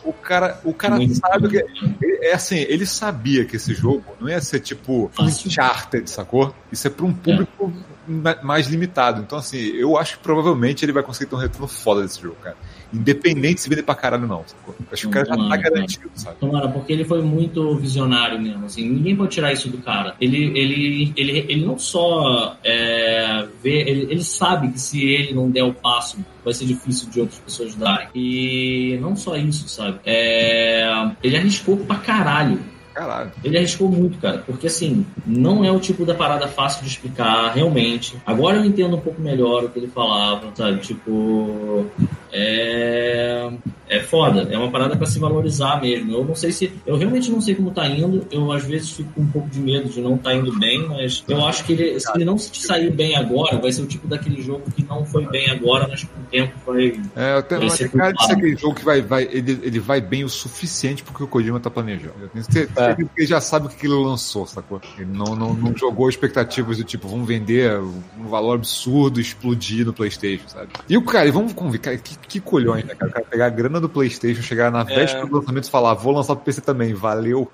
O 0.04 0.12
cara, 0.12 0.60
o 0.64 0.72
cara 0.72 0.96
Muito 0.96 1.14
sabe 1.14 1.48
que. 1.48 1.62
bom. 1.62 1.94
É 2.22 2.32
assim, 2.34 2.56
ele 2.68 2.86
sabia 2.86 3.44
que 3.44 3.56
esse 3.56 3.74
jogo 3.74 4.04
não 4.20 4.28
ia 4.28 4.40
ser 4.40 4.60
tipo. 4.60 5.10
Uncharted, 5.18 6.08
sacou? 6.08 6.54
Isso 6.72 6.86
é 6.86 6.90
pra 6.90 7.04
um 7.04 7.12
público 7.12 7.66
ma- 7.68 7.93
mais 8.42 8.66
limitado. 8.66 9.22
Então, 9.22 9.38
assim, 9.38 9.58
eu 9.58 9.96
acho 9.96 10.18
que 10.18 10.22
provavelmente 10.22 10.84
ele 10.84 10.92
vai 10.92 11.02
conseguir 11.02 11.30
ter 11.30 11.36
um 11.36 11.38
retorno 11.38 11.66
foda 11.66 12.02
desse 12.02 12.20
jogo, 12.20 12.36
cara. 12.42 12.56
Independente 12.92 13.60
se 13.60 13.68
vender 13.68 13.82
pra 13.82 13.94
caralho 13.94 14.26
não, 14.26 14.44
sacou? 14.46 14.74
Acho 14.92 15.02
que 15.02 15.08
o 15.08 15.10
cara 15.10 15.26
já 15.26 15.36
tá 15.36 15.56
garantido, 15.56 16.10
sabe? 16.14 16.36
Tomara, 16.38 16.68
porque 16.68 16.92
ele 16.92 17.04
foi 17.04 17.22
muito 17.22 17.76
visionário 17.76 18.40
mesmo, 18.40 18.66
assim, 18.66 18.88
ninguém 18.88 19.16
pode 19.16 19.32
tirar 19.32 19.52
isso 19.52 19.68
do 19.68 19.78
cara. 19.78 20.14
Ele, 20.20 20.56
ele, 20.56 21.12
ele, 21.16 21.38
ele 21.48 21.66
não 21.66 21.78
só 21.78 22.56
é, 22.62 23.46
vê, 23.62 23.80
ele, 23.80 24.12
ele 24.12 24.22
sabe 24.22 24.68
que 24.68 24.80
se 24.80 25.04
ele 25.04 25.34
não 25.34 25.50
der 25.50 25.64
o 25.64 25.74
passo, 25.74 26.18
vai 26.44 26.54
ser 26.54 26.66
difícil 26.66 27.08
de 27.10 27.20
outras 27.20 27.40
pessoas 27.40 27.74
darem. 27.74 28.08
E 28.14 28.98
não 29.00 29.16
só 29.16 29.36
isso, 29.36 29.68
sabe? 29.68 29.98
É, 30.04 31.10
ele 31.22 31.36
arriscou 31.36 31.76
pra 31.78 31.96
caralho. 31.96 32.73
Caralho. 32.94 33.32
Ele 33.42 33.58
arriscou 33.58 33.88
muito, 33.88 34.18
cara, 34.18 34.38
porque 34.46 34.68
assim, 34.68 35.04
não 35.26 35.64
é 35.64 35.70
o 35.70 35.80
tipo 35.80 36.06
da 36.06 36.14
parada 36.14 36.46
fácil 36.46 36.82
de 36.82 36.88
explicar, 36.88 37.52
realmente. 37.52 38.16
Agora 38.24 38.56
eu 38.58 38.64
entendo 38.64 38.94
um 38.94 39.00
pouco 39.00 39.20
melhor 39.20 39.64
o 39.64 39.68
que 39.68 39.80
ele 39.80 39.88
falava, 39.88 40.52
sabe? 40.54 40.78
Tipo, 40.78 41.86
é. 42.34 43.50
É 43.86 44.00
foda, 44.00 44.48
é 44.50 44.56
uma 44.56 44.70
parada 44.70 44.96
pra 44.96 45.06
se 45.06 45.18
valorizar 45.18 45.80
mesmo. 45.80 46.12
Eu 46.12 46.24
não 46.24 46.34
sei 46.34 46.50
se. 46.50 46.72
Eu 46.86 46.96
realmente 46.96 47.30
não 47.30 47.40
sei 47.40 47.54
como 47.54 47.70
tá 47.70 47.86
indo. 47.86 48.26
Eu 48.30 48.50
às 48.50 48.64
vezes 48.64 48.90
fico 48.90 49.12
com 49.12 49.20
um 49.20 49.26
pouco 49.26 49.48
de 49.50 49.60
medo 49.60 49.88
de 49.90 50.00
não 50.00 50.16
tá 50.16 50.34
indo 50.34 50.58
bem, 50.58 50.88
mas 50.88 51.22
eu 51.28 51.44
acho 51.46 51.64
que 51.64 51.74
ele, 51.74 52.00
se 52.00 52.10
ele 52.14 52.24
não 52.24 52.38
sair 52.38 52.90
bem 52.90 53.14
agora, 53.14 53.58
vai 53.58 53.70
ser 53.70 53.82
o 53.82 53.86
tipo 53.86 54.08
daquele 54.08 54.40
jogo 54.42 54.62
que 54.74 54.82
não 54.84 55.04
foi 55.04 55.26
bem 55.26 55.50
agora, 55.50 55.86
mas 55.86 56.02
com 56.02 56.18
o 56.18 56.24
tempo 56.24 56.52
vai. 56.66 56.98
É, 57.14 57.36
eu 57.36 57.42
tenho 57.42 57.60
Vai 57.60 57.70
ser 57.70 57.90
cara 57.90 58.12
de 58.12 58.26
ser 58.26 58.32
aquele 58.32 58.56
jogo 58.56 58.74
que 58.74 58.84
vai, 58.84 59.02
vai, 59.02 59.24
ele, 59.30 59.60
ele 59.62 59.78
vai 59.78 60.00
bem 60.00 60.24
o 60.24 60.28
suficiente 60.28 61.02
porque 61.02 61.22
o 61.22 61.28
Kojima 61.28 61.60
tá 61.60 61.70
planejando. 61.70 62.14
Eu 62.22 62.28
tenho 62.28 62.44
certeza 62.44 62.80
É. 62.80 62.94
que 62.94 63.02
ele 63.16 63.26
já 63.26 63.40
sabe 63.40 63.66
o 63.66 63.68
que 63.68 63.86
ele 63.86 63.94
lançou, 63.94 64.46
sacou? 64.46 64.80
Ele 64.96 65.10
não, 65.12 65.36
não, 65.36 65.52
não 65.52 65.76
jogou 65.76 66.08
expectativas 66.08 66.78
do 66.78 66.84
tipo, 66.84 67.06
vamos 67.06 67.28
vender 67.28 67.78
um 67.78 68.28
valor 68.28 68.54
absurdo, 68.54 69.20
explodir 69.20 69.84
no 69.84 69.92
Playstation, 69.92 70.48
sabe? 70.48 70.68
E 70.88 70.96
o 70.96 71.02
cara, 71.02 71.28
e 71.28 71.30
vamos 71.30 71.52
convir, 71.52 71.80
cara, 71.80 71.96
que, 71.98 72.16
que 72.26 72.40
colhões, 72.40 72.84
né, 72.84 72.94
cara? 72.94 73.10
O 73.10 73.14
cara 73.14 73.26
pegar 73.26 73.46
a 73.46 73.50
grana 73.50 73.80
do 73.80 73.88
Playstation, 73.88 74.42
chegar 74.42 74.70
na 74.70 74.82
véspera 74.82 75.26
do 75.26 75.36
lançamento 75.36 75.64
e 75.64 75.70
falar, 75.70 75.94
vou 75.94 76.12
lançar 76.12 76.34
pro 76.34 76.44
PC 76.44 76.60
também, 76.60 76.94
valeu. 76.94 77.50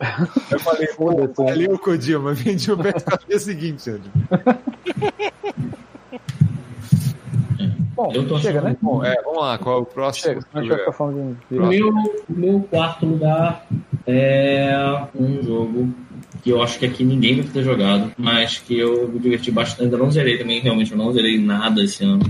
Eu 0.50 0.60
falei, 0.60 0.88
pô, 0.96 1.10
valeu, 1.44 1.78
Kojima, 1.78 2.32
vendi 2.34 2.70
o 2.70 2.76
PS 2.76 3.04
no 3.04 3.28
dia 3.28 3.38
seguinte, 3.38 3.90
né? 3.90 4.00
Bom, 8.00 8.10
Eu 8.14 8.26
tô 8.26 8.38
chega, 8.38 8.62
né? 8.62 8.74
Bom, 8.80 9.04
é, 9.04 9.14
vamos 9.22 9.42
lá, 9.42 9.58
qual 9.58 9.78
é 9.78 9.80
o 9.82 9.84
próximo? 9.84 10.40
Chega, 10.54 10.90
falando 10.90 11.36
de. 11.50 11.58
O 11.58 11.66
meu, 11.66 11.92
meu 12.30 12.60
quarto 12.70 13.04
lugar 13.04 13.66
é 14.06 14.72
um 15.14 15.42
jogo 15.42 15.92
que 16.42 16.48
eu 16.48 16.62
acho 16.62 16.78
que 16.78 16.86
aqui 16.86 17.04
ninguém 17.04 17.42
vai 17.42 17.50
ter 17.50 17.62
jogado, 17.62 18.10
mas 18.16 18.56
que 18.56 18.78
eu 18.78 19.06
me 19.06 19.18
diverti 19.18 19.50
bastante. 19.50 19.84
Ainda 19.84 19.98
não 19.98 20.10
zerei 20.10 20.38
também, 20.38 20.60
realmente 20.60 20.92
eu 20.92 20.96
não 20.96 21.12
zerei 21.12 21.38
nada 21.38 21.84
esse 21.84 22.02
ano. 22.02 22.24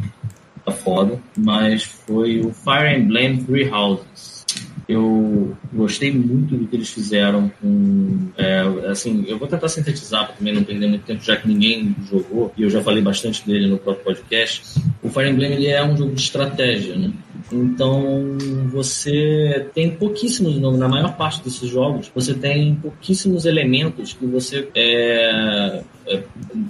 Tá 0.64 0.72
foda. 0.72 1.20
Mas 1.36 1.82
foi 1.82 2.40
o 2.40 2.52
Fire 2.52 2.96
Emblem 2.96 3.44
Three 3.44 3.68
Houses. 3.68 4.40
Eu 4.88 5.56
gostei 5.72 6.12
muito 6.12 6.56
do 6.56 6.66
que 6.66 6.74
eles 6.74 6.90
fizeram 6.90 7.50
com. 7.60 8.28
é, 8.36 8.60
assim, 8.90 9.24
eu 9.28 9.38
vou 9.38 9.46
tentar 9.46 9.68
sintetizar 9.68 10.26
para 10.26 10.34
também 10.34 10.52
não 10.52 10.64
perder 10.64 10.88
muito 10.88 11.04
tempo, 11.04 11.22
já 11.22 11.36
que 11.36 11.46
ninguém 11.46 11.94
jogou, 12.10 12.52
e 12.56 12.62
eu 12.64 12.70
já 12.70 12.82
falei 12.82 13.00
bastante 13.00 13.46
dele 13.46 13.68
no 13.68 13.78
próprio 13.78 14.04
podcast. 14.04 14.80
O 15.00 15.08
Fire 15.08 15.30
Emblem 15.30 15.52
ele 15.52 15.68
é 15.68 15.84
um 15.84 15.96
jogo 15.96 16.12
de 16.12 16.20
estratégia, 16.20 16.96
né? 16.96 17.12
Então 17.52 18.36
você 18.70 19.66
tem 19.74 19.90
pouquíssimos, 19.90 20.58
na 20.58 20.88
maior 20.88 21.16
parte 21.16 21.42
desses 21.42 21.68
jogos, 21.68 22.10
você 22.14 22.34
tem 22.34 22.74
pouquíssimos 22.74 23.44
elementos 23.44 24.12
que 24.12 24.26
você 24.26 24.68
é, 24.74 25.82
é, 26.10 26.22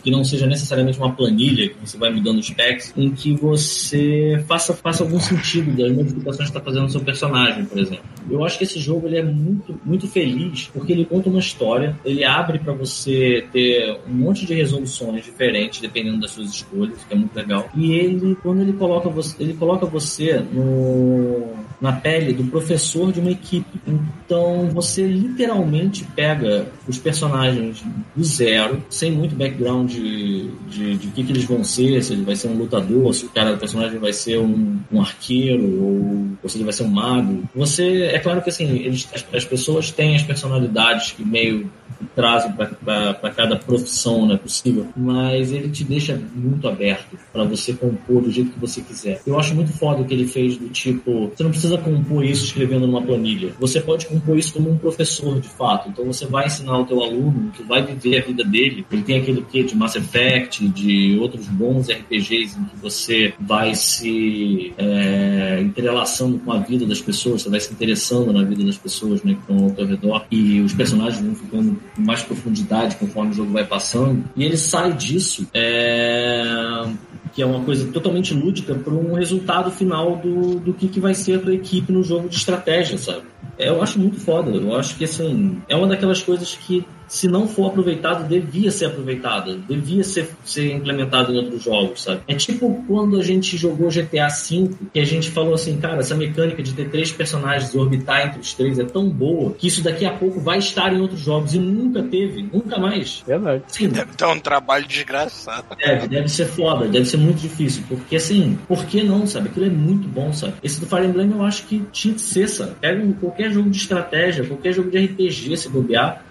que 0.02 0.10
não 0.10 0.22
seja 0.22 0.46
necessariamente 0.46 0.98
uma 0.98 1.12
planilha 1.12 1.68
que 1.70 1.76
você 1.80 1.96
vai 1.96 2.10
mudando 2.10 2.38
os 2.38 2.50
packs, 2.50 2.92
em 2.96 3.10
que 3.10 3.32
você 3.32 4.44
faça, 4.46 4.74
faça 4.74 5.02
algum 5.02 5.18
sentido 5.18 5.76
das 5.76 5.92
modificações 5.92 6.50
que 6.50 6.56
está 6.56 6.60
fazendo 6.60 6.82
no 6.84 6.90
seu 6.90 7.00
personagem, 7.00 7.64
por 7.64 7.78
exemplo. 7.78 8.04
Eu 8.30 8.44
acho 8.44 8.58
que 8.58 8.64
esse 8.64 8.78
jogo 8.78 9.06
ele 9.06 9.18
é 9.18 9.22
muito, 9.22 9.78
muito 9.84 10.06
feliz 10.06 10.70
porque 10.72 10.92
ele 10.92 11.04
conta 11.04 11.28
uma 11.28 11.38
história, 11.38 11.98
ele 12.04 12.24
abre 12.24 12.58
para 12.58 12.72
você 12.72 13.46
ter 13.52 13.98
um 14.06 14.12
monte 14.12 14.44
de 14.44 14.54
resoluções 14.54 15.24
diferentes 15.24 15.80
dependendo 15.80 16.20
das 16.20 16.32
suas 16.32 16.50
escolhas, 16.50 17.02
que 17.04 17.14
é 17.14 17.16
muito 17.16 17.34
legal. 17.34 17.68
E 17.74 17.92
ele, 17.92 18.36
quando 18.42 18.60
ele 18.60 18.72
coloca 18.74 19.08
você, 19.08 19.42
ele 19.42 19.54
coloca 19.54 19.86
você 19.86 20.38
no 20.52 21.60
na 21.80 21.92
pele 21.92 22.32
do 22.32 22.44
professor 22.44 23.10
de 23.10 23.20
uma 23.20 23.30
equipe. 23.30 23.80
Então 23.86 24.68
você 24.68 25.06
literalmente 25.06 26.04
pega 26.14 26.66
os 26.86 26.98
personagens 26.98 27.82
do 28.14 28.22
zero, 28.22 28.82
sem 28.90 29.10
muito 29.10 29.29
background 29.34 29.90
de, 29.90 30.48
de, 30.68 30.96
de 30.96 31.08
que, 31.08 31.24
que 31.24 31.32
eles 31.32 31.44
vão 31.44 31.62
ser, 31.64 32.02
se 32.02 32.12
ele 32.12 32.22
vai 32.22 32.36
ser 32.36 32.48
um 32.48 32.56
lutador, 32.56 33.14
se 33.14 33.26
o 33.26 33.28
cara 33.28 33.52
do 33.52 33.58
personagem 33.58 33.98
vai 33.98 34.12
ser 34.12 34.38
um, 34.38 34.78
um 34.92 35.00
arqueiro, 35.00 35.64
ou, 35.82 36.28
ou 36.42 36.48
se 36.48 36.56
ele 36.56 36.64
vai 36.64 36.72
ser 36.72 36.84
um 36.84 36.88
mago. 36.88 37.42
Você, 37.54 38.04
é 38.04 38.18
claro 38.18 38.42
que 38.42 38.50
assim, 38.50 38.78
eles, 38.78 39.08
as, 39.14 39.26
as 39.32 39.44
pessoas 39.44 39.90
têm 39.90 40.16
as 40.16 40.22
personalidades 40.22 41.12
que 41.12 41.24
meio 41.24 41.70
trazem 42.14 42.52
para 42.52 43.30
cada 43.34 43.56
profissão 43.56 44.26
né, 44.26 44.36
possível, 44.36 44.86
mas 44.96 45.52
ele 45.52 45.68
te 45.68 45.84
deixa 45.84 46.20
muito 46.34 46.68
aberto 46.68 47.18
para 47.32 47.44
você 47.44 47.72
compor 47.72 48.22
do 48.22 48.30
jeito 48.30 48.50
que 48.50 48.58
você 48.58 48.80
quiser. 48.80 49.20
Eu 49.26 49.38
acho 49.38 49.54
muito 49.54 49.72
foda 49.72 50.02
o 50.02 50.04
que 50.04 50.14
ele 50.14 50.26
fez 50.26 50.56
do 50.56 50.68
tipo, 50.68 51.28
você 51.28 51.42
não 51.42 51.50
precisa 51.50 51.78
compor 51.78 52.24
isso 52.24 52.44
escrevendo 52.44 52.86
numa 52.86 53.02
planilha. 53.02 53.52
Você 53.58 53.80
pode 53.80 54.06
compor 54.06 54.38
isso 54.38 54.52
como 54.52 54.70
um 54.70 54.78
professor 54.78 55.40
de 55.40 55.48
fato. 55.48 55.88
Então 55.88 56.04
você 56.04 56.26
vai 56.26 56.46
ensinar 56.46 56.78
o 56.78 56.84
teu 56.84 57.02
aluno 57.02 57.50
que 57.52 57.62
vai 57.62 57.84
viver 57.84 58.22
a 58.22 58.26
vida 58.26 58.44
dele. 58.44 58.84
Ele 58.90 59.02
tem 59.10 59.18
aquele 59.18 59.42
que 59.42 59.64
de 59.64 59.76
Mass 59.76 59.96
Effect, 59.96 60.68
de 60.68 61.18
outros 61.18 61.48
bons 61.48 61.88
RPGs 61.88 62.56
em 62.56 62.64
que 62.64 62.76
você 62.80 63.34
vai 63.40 63.74
se 63.74 64.72
é, 64.78 65.58
entrelaçando 65.60 66.38
com 66.38 66.52
a 66.52 66.58
vida 66.58 66.86
das 66.86 67.00
pessoas, 67.00 67.42
você 67.42 67.50
vai 67.50 67.58
se 67.58 67.72
interessando 67.72 68.32
na 68.32 68.44
vida 68.44 68.62
das 68.62 68.78
pessoas 68.78 69.24
né, 69.24 69.34
que 69.34 69.40
estão 69.40 69.64
ao 69.64 69.70
teu 69.72 69.84
redor 69.84 70.24
e 70.30 70.60
os 70.60 70.72
personagens 70.72 71.20
vão 71.20 71.34
ficando 71.34 71.80
com 71.96 72.02
mais 72.02 72.22
profundidade 72.22 72.94
conforme 72.96 73.32
o 73.32 73.34
jogo 73.34 73.50
vai 73.50 73.64
passando. 73.64 74.24
E 74.36 74.44
ele 74.44 74.56
sai 74.56 74.92
disso, 74.92 75.44
é, 75.52 76.86
que 77.32 77.42
é 77.42 77.46
uma 77.46 77.64
coisa 77.64 77.90
totalmente 77.90 78.32
lúdica, 78.32 78.76
para 78.76 78.94
um 78.94 79.14
resultado 79.14 79.72
final 79.72 80.18
do, 80.18 80.60
do 80.60 80.72
que, 80.72 80.86
que 80.86 81.00
vai 81.00 81.14
ser 81.14 81.34
a 81.34 81.38
tua 81.40 81.54
equipe 81.54 81.90
no 81.90 82.04
jogo 82.04 82.28
de 82.28 82.36
estratégia, 82.36 82.96
sabe? 82.96 83.22
Eu 83.58 83.82
acho 83.82 83.98
muito 83.98 84.18
foda. 84.20 84.50
Eu 84.50 84.74
acho 84.76 84.96
que, 84.96 85.04
assim, 85.04 85.60
é 85.68 85.76
uma 85.76 85.86
daquelas 85.86 86.22
coisas 86.22 86.54
que 86.54 86.84
se 87.10 87.26
não 87.26 87.48
for 87.48 87.66
aproveitado, 87.66 88.26
devia 88.28 88.70
ser 88.70 88.86
aproveitada, 88.86 89.58
devia 89.68 90.04
ser, 90.04 90.30
ser 90.44 90.72
implementado 90.72 91.32
em 91.34 91.38
outros 91.38 91.64
jogos, 91.64 92.04
sabe? 92.04 92.20
É 92.28 92.34
tipo 92.36 92.84
quando 92.86 93.18
a 93.18 93.22
gente 93.22 93.56
jogou 93.56 93.88
GTA 93.88 94.28
V, 94.28 94.70
que 94.94 95.00
a 95.00 95.04
gente 95.04 95.28
falou 95.28 95.54
assim, 95.54 95.76
cara, 95.80 95.98
essa 95.98 96.14
mecânica 96.14 96.62
de 96.62 96.72
ter 96.72 96.88
três 96.88 97.10
personagens 97.10 97.74
e 97.74 97.78
orbitar 97.78 98.28
entre 98.28 98.38
os 98.38 98.54
três 98.54 98.78
é 98.78 98.84
tão 98.84 99.08
boa 99.10 99.52
que 99.54 99.66
isso 99.66 99.82
daqui 99.82 100.06
a 100.06 100.12
pouco 100.12 100.38
vai 100.38 100.58
estar 100.58 100.92
em 100.92 101.00
outros 101.00 101.20
jogos 101.20 101.52
e 101.52 101.58
nunca 101.58 102.00
teve, 102.00 102.48
nunca 102.52 102.78
mais. 102.78 103.24
Verdade. 103.26 103.64
Sim, 103.66 103.88
Deve 103.88 104.12
dar 104.16 104.28
um 104.28 104.38
trabalho 104.38 104.86
desgraçado. 104.86 105.64
Deve, 105.84 106.06
deve 106.06 106.28
ser 106.28 106.46
foda, 106.46 106.86
deve 106.86 107.06
ser 107.06 107.16
muito 107.16 107.40
difícil. 107.40 107.82
Porque 107.88 108.16
assim, 108.16 108.56
por 108.68 108.84
que 108.84 109.02
não, 109.02 109.26
sabe? 109.26 109.48
Aquilo 109.48 109.66
é 109.66 109.70
muito 109.70 110.06
bom, 110.06 110.32
sabe? 110.32 110.54
Esse 110.62 110.78
do 110.78 110.86
Fire 110.86 111.06
Emblem 111.06 111.32
eu 111.32 111.42
acho 111.42 111.66
que 111.66 111.82
tinha 111.90 112.14
que 112.14 112.20
ser, 112.20 112.46
sabe? 112.46 112.76
Pega 112.80 113.00
qualquer 113.20 113.50
jogo 113.50 113.68
de 113.68 113.76
estratégia, 113.76 114.46
qualquer 114.46 114.72
jogo 114.72 114.90
de 114.92 114.98
RPG 114.98 115.56
se 115.56 115.68
bobear. 115.68 116.24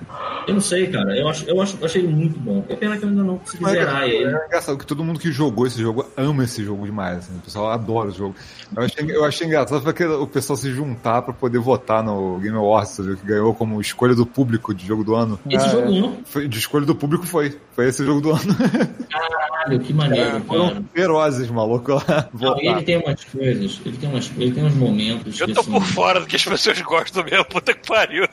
Eu 0.48 0.53
não 0.53 0.61
sei, 0.69 0.88
cara. 0.88 1.17
Eu 1.17 1.27
acho, 1.27 1.45
eu 1.49 1.61
acho, 1.61 1.77
eu 1.80 1.85
achei 1.85 2.01
ele 2.01 2.14
muito 2.14 2.39
bom. 2.39 2.64
É 2.69 2.75
pena 2.75 2.98
que 2.98 3.03
eu 3.03 3.09
ainda 3.09 3.23
não 3.23 3.38
consegui 3.39 3.64
Mas 3.64 3.73
zerar 3.73 4.03
é, 4.03 4.09
ele. 4.09 4.25
é 4.35 4.45
engraçado 4.45 4.77
que 4.77 4.85
todo 4.85 5.03
mundo 5.03 5.19
que 5.19 5.31
jogou 5.31 5.65
esse 5.67 5.80
jogo 5.81 6.06
ama 6.15 6.43
esse 6.43 6.64
jogo 6.64 6.85
demais. 6.85 7.17
Assim. 7.19 7.35
O 7.38 7.41
pessoal 7.41 7.72
adora 7.72 8.09
o 8.09 8.11
jogo. 8.11 8.35
Eu 8.75 8.83
achei, 8.83 9.11
eu 9.11 9.25
achei 9.25 9.48
engraçado 9.48 9.81
porque 9.81 10.06
o 10.06 10.27
pessoal 10.27 10.56
se 10.57 10.72
juntar 10.72 11.22
pra 11.23 11.33
poder 11.33 11.59
votar 11.59 12.03
no 12.03 12.38
Game 12.39 12.56
Awards, 12.56 12.91
sabe? 12.91 13.15
que 13.17 13.25
ganhou 13.25 13.53
como 13.53 13.81
escolha 13.81 14.14
do 14.14 14.25
público 14.25 14.73
de 14.73 14.85
jogo 14.85 15.03
do 15.03 15.15
ano. 15.15 15.39
Esse 15.49 15.65
Ah, 15.65 15.69
jogo 15.69 15.91
não. 15.91 16.17
Foi, 16.25 16.48
de 16.48 16.57
escolha 16.59 16.85
do 16.85 16.95
público 16.95 17.25
foi. 17.25 17.57
Foi 17.72 17.88
esse 17.88 18.06
jogo 18.06 18.22
do 18.22 18.31
ano. 18.31 18.56
Caralho, 19.09 19.80
que 19.80 19.93
maneiro, 19.93 20.31
cara. 20.31 20.41
Foram 20.41 20.85
ferozes, 20.93 21.49
maluco, 21.49 21.93
lá. 21.93 22.30
Não, 22.39 22.57
ele 22.59 22.83
tem 22.83 22.98
umas 22.98 23.23
coisas, 23.23 23.81
ele 23.85 23.98
tem, 23.98 24.09
umas, 24.09 24.31
ele 24.38 24.51
tem 24.51 24.64
uns 24.65 24.73
momentos. 24.75 25.39
Eu 25.39 25.48
que, 25.48 25.53
tô 25.53 25.61
assim, 25.61 25.72
por 25.72 25.83
fora 25.83 26.19
do 26.19 26.25
que 26.27 26.35
as 26.35 26.43
pessoas 26.45 26.81
gostam 26.81 27.23
mesmo, 27.23 27.45
puta 27.45 27.73
que 27.73 27.88
pariu. 27.88 28.25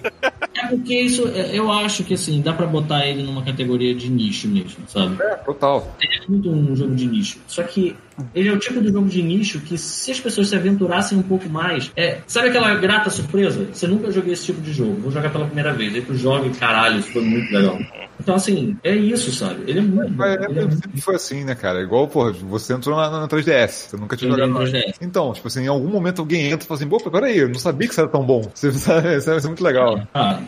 É 0.54 0.66
porque 0.68 1.00
isso, 1.00 1.26
é, 1.28 1.56
eu 1.58 1.70
acho 1.70 2.04
que 2.04 2.14
assim, 2.26 2.40
dá 2.40 2.52
pra 2.52 2.66
botar 2.66 3.06
ele 3.06 3.22
numa 3.22 3.42
categoria 3.42 3.94
de 3.94 4.10
nicho 4.10 4.48
mesmo, 4.48 4.84
sabe? 4.88 5.16
É, 5.22 5.36
total. 5.36 5.96
Ele 6.00 6.14
é 6.24 6.28
muito 6.30 6.50
um 6.50 6.74
jogo 6.74 6.94
de 6.94 7.06
nicho. 7.06 7.38
Só 7.46 7.62
que 7.62 7.96
ele 8.34 8.48
é 8.48 8.52
o 8.52 8.58
tipo 8.58 8.80
de 8.80 8.90
jogo 8.90 9.08
de 9.08 9.22
nicho 9.22 9.60
que 9.60 9.76
se 9.78 10.10
as 10.10 10.18
pessoas 10.18 10.48
se 10.48 10.56
aventurassem 10.56 11.16
um 11.18 11.22
pouco 11.22 11.48
mais, 11.48 11.90
é, 11.96 12.18
sabe 12.26 12.48
aquela 12.48 12.74
grata 12.74 13.10
surpresa? 13.10 13.66
Você 13.72 13.86
nunca 13.86 14.10
joguei 14.10 14.32
esse 14.32 14.46
tipo 14.46 14.60
de 14.60 14.72
jogo, 14.72 15.00
vou 15.00 15.10
jogar 15.10 15.30
pela 15.30 15.46
primeira 15.46 15.72
vez, 15.72 15.94
aí 15.94 16.02
tu 16.02 16.14
joga 16.14 16.46
e 16.46 16.50
caralho, 16.50 16.98
isso 16.98 17.12
foi 17.12 17.22
muito 17.22 17.52
legal. 17.52 17.78
Então 18.18 18.34
assim, 18.34 18.76
é 18.82 18.94
isso, 18.94 19.30
sabe? 19.32 19.62
Ele 19.66 19.78
é 19.80 19.82
muito 19.82 20.22
é 20.22 20.34
é, 20.34 20.48
muito 20.48 20.74
sempre 20.76 21.00
foi 21.00 21.14
assim, 21.14 21.44
né, 21.44 21.54
cara? 21.54 21.82
Igual, 21.82 22.08
pô, 22.08 22.32
você 22.32 22.72
entrou 22.72 22.96
na, 22.96 23.10
na 23.10 23.28
3DS, 23.28 23.68
você 23.90 23.96
nunca 23.96 24.16
tinha 24.16 24.30
jogado. 24.30 24.50
é 24.50 24.52
na- 24.52 24.60
3DS. 24.60 24.94
Então, 25.02 25.32
tipo 25.32 25.46
assim, 25.46 25.64
em 25.64 25.68
algum 25.68 25.88
momento 25.88 26.20
alguém 26.20 26.46
entra 26.46 26.64
e 26.64 26.66
fala 26.66 26.80
assim, 26.80 26.88
pô, 26.88 26.98
peraí, 27.10 27.38
eu 27.38 27.48
não 27.48 27.58
sabia 27.58 27.86
que 27.86 27.92
isso 27.92 28.00
era 28.00 28.08
tão 28.08 28.24
bom. 28.24 28.50
Você 28.54 28.72
sabe, 28.78 29.16
isso 29.16 29.40
ser 29.40 29.46
muito 29.48 29.62
legal. 29.62 30.00
Ah, 30.14 30.40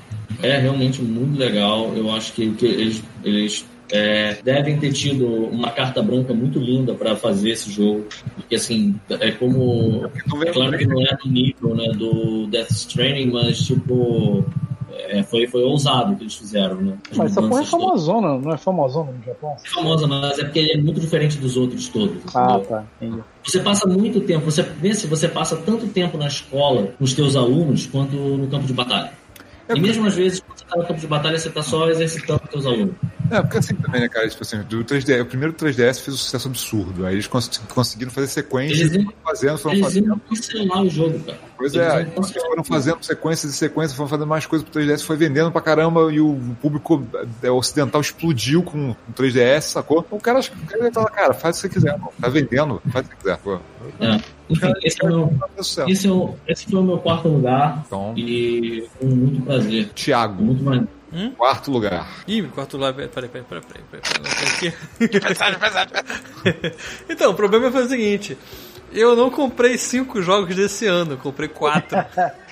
é 0.42 0.58
realmente 0.58 1.02
muito 1.02 1.39
legal. 1.39 1.92
Eu 1.94 2.10
acho 2.10 2.33
que, 2.33 2.50
que 2.52 2.67
eles, 2.67 3.02
eles 3.25 3.67
é, 3.91 4.39
devem 4.42 4.78
ter 4.78 4.92
tido 4.92 5.26
uma 5.26 5.70
carta 5.70 6.02
branca 6.02 6.34
muito 6.34 6.58
linda 6.58 6.94
para 6.94 7.17
fazer 7.17 7.50
esse 7.50 7.70
jogo. 7.70 8.07
Porque, 8.34 8.57
assim, 8.57 8.94
é 9.08 9.31
como. 9.33 10.07
É 10.07 10.52
claro 10.52 10.76
que 10.76 10.86
não 10.86 11.02
é 11.02 11.17
do 11.17 11.28
nível 11.31 11.75
né, 11.75 11.89
do 11.97 12.47
Death 12.47 12.70
Stranding, 12.70 13.31
mas, 13.31 13.58
tipo. 13.58 14.44
é, 15.08 15.23
foi, 15.23 15.47
foi 15.47 15.62
ousado 15.62 16.12
o 16.12 16.17
que 16.17 16.25
eles 16.25 16.36
fizeram, 16.36 16.76
né? 16.76 16.99
As 17.10 17.17
Mas 17.17 17.31
essa 17.33 17.41
porra 17.41 17.62
é 17.62 17.65
todas. 17.65 17.70
famosona, 17.70 18.39
não 18.39 18.52
é 18.52 18.58
famosona 18.58 19.12
no 19.12 19.25
Japão? 19.25 19.57
É 19.65 19.68
famosa, 19.68 20.07
mas 20.07 20.39
é 20.39 20.44
porque 20.44 20.58
ele 20.58 20.73
é 20.73 20.76
muito 20.76 21.00
diferente 21.00 21.39
dos 21.39 21.57
outros 21.57 21.89
todos. 21.89 22.36
Ah, 22.36 22.58
entendeu? 22.58 22.68
tá. 22.68 22.84
Entendi. 23.00 23.23
Você 23.44 23.60
passa 23.60 23.89
muito 23.89 24.20
tempo, 24.20 24.44
você 24.44 24.62
vê 24.62 24.92
se 24.92 25.07
você 25.07 25.26
passa 25.26 25.57
tanto 25.57 25.86
tempo 25.86 26.18
na 26.18 26.26
escola 26.26 26.89
com 26.99 27.05
os 27.05 27.15
teus 27.15 27.34
alunos 27.36 27.86
quanto 27.86 28.17
no 28.17 28.47
campo 28.49 28.67
de 28.67 28.73
batalha. 28.75 29.17
E 29.74 29.80
mesmo 29.80 30.06
às 30.06 30.14
vezes, 30.14 30.40
quando 30.40 30.58
você 30.58 30.64
tá 30.64 30.76
no 30.76 30.86
campo 30.86 31.00
de 31.00 31.06
batalha, 31.06 31.38
você 31.38 31.50
tá 31.50 31.62
só 31.62 31.88
exercitando 31.90 32.40
os 32.44 32.50
teus 32.50 32.66
alunos. 32.66 32.94
É, 33.31 33.42
porque 33.42 33.58
assim 33.58 33.74
também, 33.74 34.00
né, 34.00 34.08
cara? 34.08 34.28
Tipo 34.28 34.42
assim, 34.42 34.58
do 34.62 34.84
3DS, 34.84 35.23
o 35.23 35.26
primeiro 35.26 35.52
3DS 35.55 36.00
fez 36.00 36.08
um 36.08 36.16
sucesso 36.18 36.48
absurdo. 36.48 37.05
Aí 37.07 37.15
eles 37.15 37.26
cons- 37.26 37.58
conseguiram 37.74 38.10
fazer 38.10 38.26
sequências, 38.28 38.92
Eles 38.92 39.07
fazendo, 39.24 39.58
foram 39.58 39.74
Eles 39.74 39.84
fazendo. 39.86 40.07
iam 40.08 40.18
cancelar 40.18 40.82
o 40.82 40.89
jogo, 40.90 41.18
cara. 41.20 41.39
Pois 41.57 41.74
Eles 41.74 41.86
é, 41.86 42.05
cancelar 42.05 42.48
foram 42.48 42.65
fazendo 42.65 43.02
sequências 43.02 43.52
e 43.52 43.57
sequências, 43.57 43.94
foram 43.97 44.08
fazendo 44.08 44.26
mais 44.26 44.47
coisas 44.47 44.68
pro 44.68 44.81
3DS, 44.81 45.02
foi 45.05 45.16
vendendo 45.16 45.50
pra 45.52 45.60
caramba 45.60 46.12
e 46.12 46.20
o 46.20 46.39
público 46.62 47.07
é, 47.42 47.50
ocidental 47.50 48.00
explodiu 48.00 48.62
com 48.62 48.90
o 48.90 48.97
3DS, 49.15 49.60
sacou? 49.62 50.07
O 50.10 50.18
cara, 50.18 50.40
o 50.40 50.66
cara 50.66 50.92
fala, 50.92 51.10
cara, 51.10 51.34
faz 51.34 51.58
o 51.58 51.62
que 51.62 51.68
você 51.68 51.74
quiser, 51.74 51.98
pô. 51.98 52.12
tá 52.20 52.28
vendendo, 52.28 52.81
faz 52.90 53.07
o 53.07 53.10
que 53.10 53.16
quiser, 53.16 53.36
pô. 53.39 53.58
É. 54.00 54.20
Enfim, 54.50 54.73
esse, 54.82 55.05
é 55.05 55.07
meu, 55.08 55.31
sucesso. 55.58 55.90
esse, 55.90 56.07
é 56.07 56.10
o, 56.10 56.34
esse 56.47 56.65
foi 56.70 56.81
o 56.81 56.82
meu 56.82 56.97
quarto 56.98 57.28
lugar 57.28 57.82
Então, 57.86 58.15
e 58.16 58.86
com 58.98 59.07
muito 59.07 59.42
prazer. 59.42 59.90
Thiago, 59.94 60.42
Muito 60.42 60.65
maneiro. 60.65 60.89
Quarto 61.36 61.70
lugar. 61.70 62.06
Ih, 62.26 62.42
quarto 62.42 62.76
lá. 62.76 62.92
Peraí, 62.92 63.08
peraí, 63.08 63.28
peraí, 63.28 63.44
peraí. 63.44 63.84
peraí. 63.90 65.20
Pesado, 65.20 65.58
pesado, 65.58 65.92
pesado. 65.92 66.76
Então, 67.08 67.30
o 67.30 67.34
problema 67.34 67.70
foi 67.70 67.84
o 67.84 67.88
seguinte. 67.88 68.36
Eu 68.92 69.14
não 69.14 69.30
comprei 69.30 69.76
cinco 69.76 70.22
jogos 70.22 70.56
desse 70.56 70.86
ano, 70.86 71.12
eu 71.12 71.18
comprei 71.18 71.48
quatro. 71.48 71.98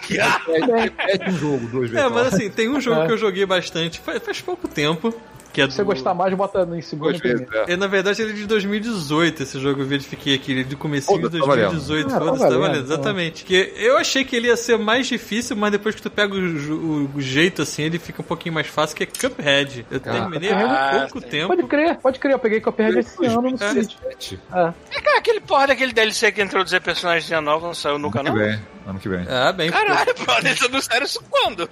Pede 0.07 1.31
um 1.31 1.39
jogo, 1.39 1.67
duas 1.67 1.91
vezes. 1.91 2.05
É, 2.05 2.09
mas 2.09 2.35
assim, 2.35 2.51
tem 2.51 2.69
um 2.69 2.81
jogo 2.81 3.07
que 3.07 3.13
eu 3.13 3.19
joguei 3.19 3.47
bastante 3.47 4.01
faz, 4.01 4.23
faz 4.23 4.41
pouco 4.41 4.69
tempo. 4.69 5.15
Que 5.57 5.63
é 5.63 5.71
Se 5.71 5.77
você 5.77 5.83
do... 5.83 5.87
gostar 5.87 6.13
mais, 6.13 6.35
bota 6.35 6.69
em 6.77 6.83
segundo 6.83 7.19
vezes, 7.19 7.47
é. 7.67 7.73
É, 7.73 7.77
na 7.79 7.87
verdade, 7.87 8.21
ele 8.21 8.33
é 8.33 8.35
de 8.35 8.47
2018, 8.47 9.43
esse 9.43 9.59
jogo 9.59 9.81
eu 9.81 9.87
verifiquei 9.87 10.35
aqui, 10.35 10.53
ele 10.53 10.61
é 10.61 10.65
de 10.65 10.77
comecinho 10.77 11.17
de 11.17 11.23
Foda-se, 11.25 11.41
tá 11.41 11.47
valendo. 11.47 11.71
2018, 11.71 12.07
Ah, 12.07 12.11
tá 12.13 12.19
foda-se, 12.27 12.43
tá 12.43 12.59
valendo, 12.59 12.73
tá 12.89 12.95
exatamente. 12.95 13.45
Que 13.47 13.73
eu 13.77 13.97
achei 13.97 14.23
que 14.23 14.37
ele 14.37 14.49
ia 14.49 14.57
ser 14.59 14.77
mais 14.77 15.07
difícil, 15.07 15.57
mas 15.57 15.73
depois 15.73 15.95
que 15.95 16.03
tu 16.03 16.11
pega 16.11 16.35
o, 16.35 16.59
ju- 16.59 17.11
o 17.15 17.21
jeito 17.23 17.63
assim, 17.63 17.85
ele 17.85 17.99
fica 17.99 18.21
um 18.21 18.25
pouquinho 18.25 18.55
mais 18.55 18.67
fácil, 18.67 18.95
que 18.95 19.05
é 19.05 19.07
Cuphead. 19.07 19.87
Eu 19.91 19.99
terminei 19.99 20.51
há 20.53 20.59
Ah, 20.67 21.01
pouco 21.11 21.21
sim. 21.23 21.27
tempo. 21.31 21.49
Pode 21.49 21.63
crer, 21.63 21.97
pode 21.97 22.19
crer. 22.19 22.33
Eu 22.35 22.39
peguei 22.39 22.61
Cuphead 22.61 22.99
esse 22.99 23.25
ano 23.25 23.41
no 23.41 23.55
É. 23.59 23.73
Switch. 23.73 24.33
É. 24.53 24.73
É, 24.91 25.01
cara, 25.01 25.19
aquele 25.19 25.41
porra 25.41 25.69
daquele 25.69 25.95
DLC 25.95 26.31
que 26.33 26.43
introduzir 26.43 26.83
personagens 26.83 27.31
novos 27.43 27.63
não 27.63 27.75
saiu 27.75 27.99
nunca, 27.99 28.21
Ano 28.21 28.29
não? 28.29 28.37
que 28.37 28.43
vem. 28.45 28.61
Ano 28.87 28.99
que 29.01 29.09
vem. 29.09 29.27
Ah, 29.29 29.51
bem. 29.53 29.71
Caralho, 29.71 30.15
brother, 30.15 30.47
eles 30.53 30.63
anunciaram 30.63 31.07
isso 31.07 31.21
quando? 31.29 31.69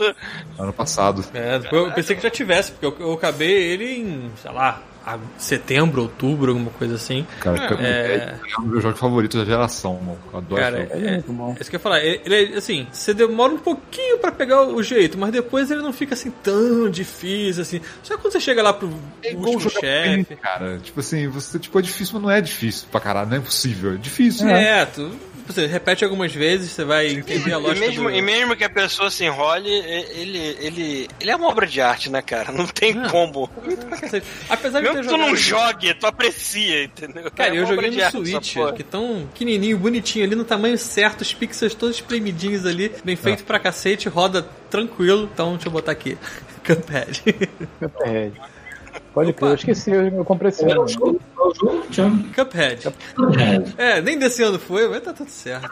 Ano 0.59 0.73
passado. 0.73 1.25
É, 1.35 1.61
eu 1.71 1.93
pensei 1.93 2.17
que 2.17 2.23
já 2.23 2.31
tivesse, 2.31 2.73
porque 2.73 2.87
eu, 2.87 2.97
eu 3.09 3.13
acabei 3.13 3.74
ele 3.75 3.99
em, 3.99 4.31
sei 4.41 4.51
lá, 4.53 4.83
setembro, 5.37 6.01
outubro, 6.03 6.53
alguma 6.53 6.71
coisa 6.71 6.95
assim. 6.95 7.27
Cara, 7.41 7.69
Cuphead 7.69 7.85
É. 7.85 8.35
é 8.57 8.59
um 8.59 8.63
dos 8.63 8.71
meus 8.73 8.83
jogos 8.83 8.99
favoritos 9.01 9.39
da 9.39 9.45
geração, 9.45 9.95
mano. 10.01 10.19
Eu 10.33 10.39
adoro 10.39 10.63
Cara, 10.63 10.81
esse 10.83 10.93
jogo. 10.95 11.05
É 11.05 11.09
é, 11.09 11.13
muito 11.13 11.33
bom. 11.33 11.55
é 11.57 11.61
isso 11.61 11.71
que 11.71 11.77
eu 11.77 11.79
ia 11.79 11.83
falar. 11.83 12.01
Ele, 12.03 12.55
é, 12.55 12.57
assim, 12.57 12.87
você 12.91 13.13
demora 13.13 13.53
um 13.53 13.59
pouquinho 13.59 14.19
pra 14.19 14.33
pegar 14.33 14.63
o 14.67 14.83
jeito, 14.83 15.19
mas 15.19 15.31
depois 15.31 15.71
ele 15.71 15.83
não 15.83 15.93
fica 15.93 16.15
assim 16.15 16.33
tão 16.43 16.89
difícil 16.89 17.61
assim. 17.63 17.81
Só 18.03 18.17
quando 18.17 18.33
você 18.33 18.41
chega 18.41 18.63
lá 18.63 18.73
pro 18.73 18.91
É 19.23 19.35
último 19.35 19.69
chefe. 19.71 20.37
Cara. 20.37 20.79
Tipo 20.79 21.01
assim, 21.01 21.29
você, 21.29 21.59
tipo, 21.59 21.79
é 21.79 21.83
difícil, 21.83 22.15
mas 22.15 22.23
não 22.23 22.31
é 22.31 22.41
difícil 22.41 22.87
pra 22.91 23.01
caralho, 23.01 23.29
não 23.29 23.37
é 23.37 23.41
impossível. 23.41 23.93
É 23.95 23.97
difícil, 23.97 24.49
É, 24.49 24.87
tu, 24.87 25.11
você 25.47 25.67
repete 25.67 26.05
algumas 26.05 26.33
vezes, 26.33 26.71
você 26.71 26.85
vai 26.85 27.09
entender 27.09 27.53
a 27.53 27.59
E 27.59 27.61
lógica 27.61 27.87
mesmo, 27.87 28.05
do... 28.11 28.17
e 28.17 28.23
mesmo 28.23 28.57
que 28.57 28.65
a 28.65 28.71
pessoa 28.71 29.11
se 29.11 29.25
enrole, 29.25 29.69
e- 29.69 30.21
ele, 30.21 30.39
ele, 30.61 31.09
ele 31.21 31.31
é 31.31 31.37
uma 31.37 31.49
obra 31.49 31.67
de 31.67 31.81
arte, 31.81 32.11
né, 32.11 32.23
cara? 32.23 32.51
Não 32.53 32.67
tem 32.67 32.99
Ah. 32.99 33.09
como. 33.11 33.51
Apesar 34.49 34.81
de 34.81 34.87
Mesmo 34.89 35.03
que 35.03 35.09
tu 35.09 35.17
não 35.17 35.37
jogue, 35.37 35.95
tu 35.95 36.07
aprecia, 36.07 36.85
entendeu? 36.85 37.31
Cara, 37.31 37.55
É 37.55 37.59
eu 37.59 37.67
joguei 37.67 37.91
no 37.91 38.11
Switch, 38.11 38.55
que 38.77 38.83
tão 38.83 39.27
pequenininho, 39.33 39.79
bonitinho 39.79 40.25
ali, 40.25 40.35
no 40.35 40.45
tamanho 40.45 40.77
certo, 40.79 41.21
os 41.23 41.33
pixels 41.35 41.75
todos 41.75 41.97
espremidinhos 41.97 42.65
ali, 42.67 42.91
bem 43.05 43.17
feito 43.17 43.45
pra 43.45 43.59
cacete, 43.59 44.09
roda 44.09 44.47
tranquilo. 44.71 45.29
Então, 45.33 45.53
deixa 45.55 45.69
eu 45.69 45.73
botar 45.73 45.93
aqui. 45.93 46.17
Cuphead. 46.65 47.23
Cuphead. 47.79 48.33
Pode 49.15 49.33
crer, 49.33 49.51
eu 49.51 49.55
esqueci, 49.55 49.91
eu 49.93 50.25
comprei 50.25 50.49
esse 50.51 50.65
É 50.65 50.73
ano. 50.73 50.85
é. 50.87 52.35
Cuphead. 52.35 52.93
Cuphead. 53.15 53.75
É, 53.79 54.01
nem 54.01 54.19
desse 54.19 54.43
ano 54.43 54.59
foi, 54.59 54.89
mas 54.89 55.03
tá 55.03 55.13
tudo 55.13 55.31
certo. 55.31 55.69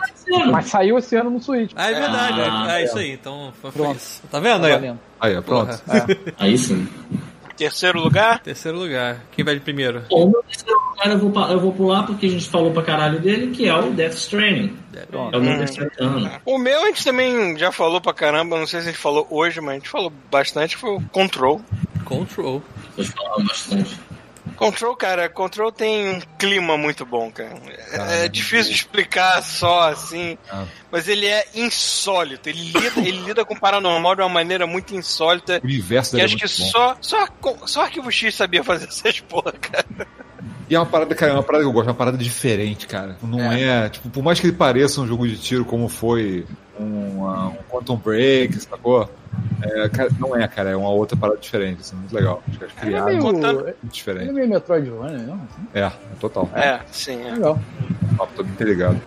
Mas 0.50 0.66
saiu 0.66 0.96
esse 0.98 1.16
ano 1.16 1.30
no 1.30 1.42
Switch. 1.42 1.72
Ah, 1.74 1.90
é 1.90 1.94
verdade. 2.00 2.40
Ah, 2.40 2.66
é, 2.68 2.78
é 2.78 2.82
é. 2.82 2.84
isso 2.84 2.98
aí, 2.98 3.10
então 3.12 3.52
foi, 3.60 3.72
Pronto. 3.72 3.96
isso. 3.96 4.22
Tá 4.30 4.38
vendo 4.38 4.60
Tá 4.60 4.66
aí? 4.68 4.94
Aí, 5.20 5.36
ó, 5.36 5.42
pronto. 5.42 5.76
Porra. 5.82 6.06
Aí 6.38 6.56
sim. 6.56 6.86
Terceiro 7.56 8.00
lugar? 8.00 8.40
Terceiro 8.40 8.78
lugar. 8.78 9.20
Quem 9.32 9.44
vai 9.44 9.54
de 9.54 9.60
primeiro? 9.60 10.02
Bom, 10.08 10.26
no 10.30 10.42
terceiro 10.44 10.78
lugar 10.90 11.10
eu 11.10 11.18
vou, 11.18 11.48
eu 11.50 11.60
vou 11.60 11.72
pular 11.72 12.04
porque 12.04 12.26
a 12.26 12.28
gente 12.28 12.48
falou 12.48 12.72
pra 12.72 12.82
caralho 12.82 13.20
dele, 13.20 13.52
que 13.54 13.68
é 13.68 13.74
o 13.76 13.90
Death 13.90 14.14
Stranding. 14.14 14.76
É 14.94 15.16
o 15.16 15.20
ano. 15.20 16.30
O 16.44 16.58
meu 16.58 16.82
a 16.82 16.86
gente 16.86 17.04
também 17.04 17.56
já 17.58 17.70
falou 17.70 18.00
pra 18.00 18.12
caramba, 18.14 18.58
não 18.58 18.66
sei 18.66 18.80
se 18.80 18.88
a 18.88 18.90
gente 18.92 19.00
falou 19.00 19.26
hoje, 19.30 19.60
mas 19.60 19.70
a 19.70 19.74
gente 19.74 19.88
falou 19.88 20.12
bastante, 20.30 20.76
foi 20.76 20.90
o 20.90 21.00
Control. 21.12 21.60
Control. 22.04 22.62
Bastante. 22.96 23.98
Control, 24.56 24.94
cara, 24.96 25.28
Control 25.28 25.72
tem 25.72 26.16
um 26.16 26.20
clima 26.38 26.76
muito 26.76 27.06
bom, 27.06 27.30
cara. 27.30 27.54
É, 27.92 28.24
é 28.24 28.28
difícil 28.28 28.72
de 28.72 28.78
explicar 28.78 29.42
só 29.42 29.88
assim, 29.90 30.36
Ah. 30.50 30.64
mas 30.90 31.08
ele 31.08 31.26
é 31.26 31.46
insólito. 31.54 32.48
Ele 32.48 32.70
lida, 32.70 33.00
ele 33.00 33.24
lida 33.24 33.44
com 33.44 33.54
o 33.54 33.60
paranormal 33.60 34.14
de 34.16 34.22
uma 34.22 34.28
maneira 34.28 34.66
muito 34.66 34.94
insólita. 34.94 35.60
O 35.62 35.66
universo 35.66 36.10
Que 36.10 36.16
dele 36.16 36.22
é 36.22 36.26
acho 36.26 36.36
que 36.36 36.48
só, 36.48 36.96
só, 37.00 37.26
só 37.64 37.82
Arquivo 37.82 38.10
X 38.10 38.34
sabia 38.34 38.62
fazer 38.64 38.86
essas 38.88 39.20
porra, 39.20 39.52
cara. 39.52 40.06
E 40.68 40.74
é 40.74 40.78
uma 40.78 40.86
parada, 40.86 41.14
cara, 41.14 41.32
é 41.32 41.34
uma 41.34 41.42
parada 41.42 41.64
que 41.64 41.68
eu 41.68 41.72
gosto, 41.72 41.88
é 41.88 41.90
uma 41.90 41.96
parada 41.98 42.18
diferente, 42.18 42.86
cara. 42.86 43.16
Não 43.22 43.40
é. 43.52 43.88
tipo, 43.90 44.10
por 44.10 44.22
mais 44.22 44.40
que 44.40 44.46
ele 44.46 44.56
pareça 44.56 45.00
um 45.00 45.06
jogo 45.06 45.26
de 45.26 45.36
tiro 45.38 45.64
como 45.64 45.88
foi 45.88 46.46
um, 46.82 47.26
ah, 47.26 47.48
um 47.48 47.56
Quantum 47.70 47.96
Break, 47.96 48.60
sacou? 48.60 49.08
É, 49.62 49.88
cara, 49.88 50.10
não 50.18 50.36
é, 50.36 50.46
cara, 50.48 50.70
é 50.70 50.76
uma 50.76 50.90
outra 50.90 51.16
parada 51.16 51.38
diferente, 51.38 51.80
assim, 51.80 51.96
muito 51.96 52.14
legal. 52.14 52.42
Acho 52.48 52.58
que 52.58 52.64
eles 52.64 52.74
Ele 52.82 52.94
é 52.96 53.00
criaram 53.00 53.32
meio, 53.32 53.74
diferente. 53.84 54.28
é 54.28 54.32
meio 54.32 54.48
Metroidvania, 54.48 55.18
não? 55.18 55.34
Assim, 55.34 55.66
É, 55.72 55.90
total. 56.20 56.50
É, 56.54 56.80
sim, 56.90 57.20
é. 57.22 57.32
Legal. 57.32 57.58
Ó, 58.18 58.26
Tô 58.26 58.42
bem 58.42 58.66
ligado. 58.68 59.00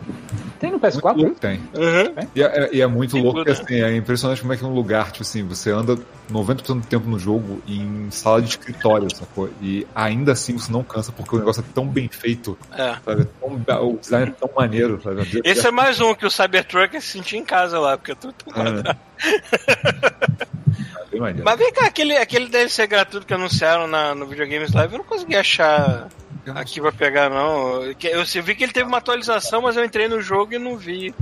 Tem 0.65 0.71
no 0.73 0.79
Muito 0.79 0.97
PS4? 0.99 1.15
louco, 1.17 1.35
tem. 1.39 1.57
Uhum. 1.73 2.27
E 2.35 2.41
é, 2.43 2.69
e 2.73 2.81
é 2.81 2.87
muito 2.87 3.11
Tem 3.13 3.21
louco, 3.21 3.43
porque 3.43 3.51
assim, 3.51 3.81
é 3.81 3.95
impressionante 3.95 4.41
como 4.41 4.53
é 4.53 4.57
que 4.57 4.63
é 4.63 4.67
um 4.67 4.73
lugar, 4.73 5.11
tipo 5.11 5.21
assim, 5.23 5.43
você 5.43 5.69
anda 5.71 5.97
90% 6.31 6.81
do 6.81 6.87
tempo 6.87 7.07
no 7.09 7.19
jogo 7.19 7.61
em 7.67 8.07
sala 8.09 8.41
de 8.41 8.49
escritório, 8.49 9.07
sacou? 9.15 9.49
E 9.61 9.85
ainda 9.93 10.31
assim 10.31 10.57
você 10.57 10.71
não 10.71 10.83
cansa 10.83 11.11
porque 11.11 11.35
o 11.35 11.39
negócio 11.39 11.61
é 11.61 11.73
tão 11.73 11.85
bem 11.87 12.07
feito, 12.07 12.57
É. 12.73 12.95
sabe? 13.05 13.21
É 13.21 13.25
tão- 13.39 13.87
o 13.87 13.97
design 13.97 14.27
é 14.31 14.31
tão 14.31 14.49
maneiro, 14.55 14.99
sabe? 15.03 15.41
Esse 15.43 15.67
é 15.67 15.71
mais 15.71 15.99
um 16.01 16.15
que 16.15 16.25
o 16.25 16.31
Cybertruck 16.31 16.99
se 16.99 17.07
sentia 17.09 17.37
em 17.39 17.45
casa 17.45 17.79
lá, 17.79 17.97
porque 17.97 18.15
tudo 18.15 18.33
tão 18.33 18.53
quadrado. 18.53 18.97
É 19.19 21.05
bem 21.11 21.19
maneiro. 21.21 21.43
Mas 21.45 21.57
vem 21.59 21.71
cá, 21.71 21.85
aquele, 21.85 22.17
aquele 22.17 22.47
DLC 22.47 22.87
gratuito 22.87 23.25
que 23.25 23.33
anunciaram 23.33 23.87
na, 23.87 24.15
no 24.15 24.25
Videogames 24.25 24.71
Live, 24.73 24.93
eu 24.93 24.97
não 24.99 25.05
consegui 25.05 25.35
achar 25.35 26.07
aqui 26.53 26.81
pra 26.81 26.91
pegar, 26.91 27.29
não. 27.29 27.83
Eu 27.83 28.43
vi 28.43 28.55
que 28.55 28.63
ele 28.63 28.73
teve 28.73 28.87
uma 28.87 28.97
atualização, 28.97 29.61
mas 29.61 29.75
eu 29.75 29.83
entrei 29.83 30.07
no 30.07 30.21
jogo 30.21 30.53
e 30.53 30.59
não 30.59 30.77
vi 30.77 31.13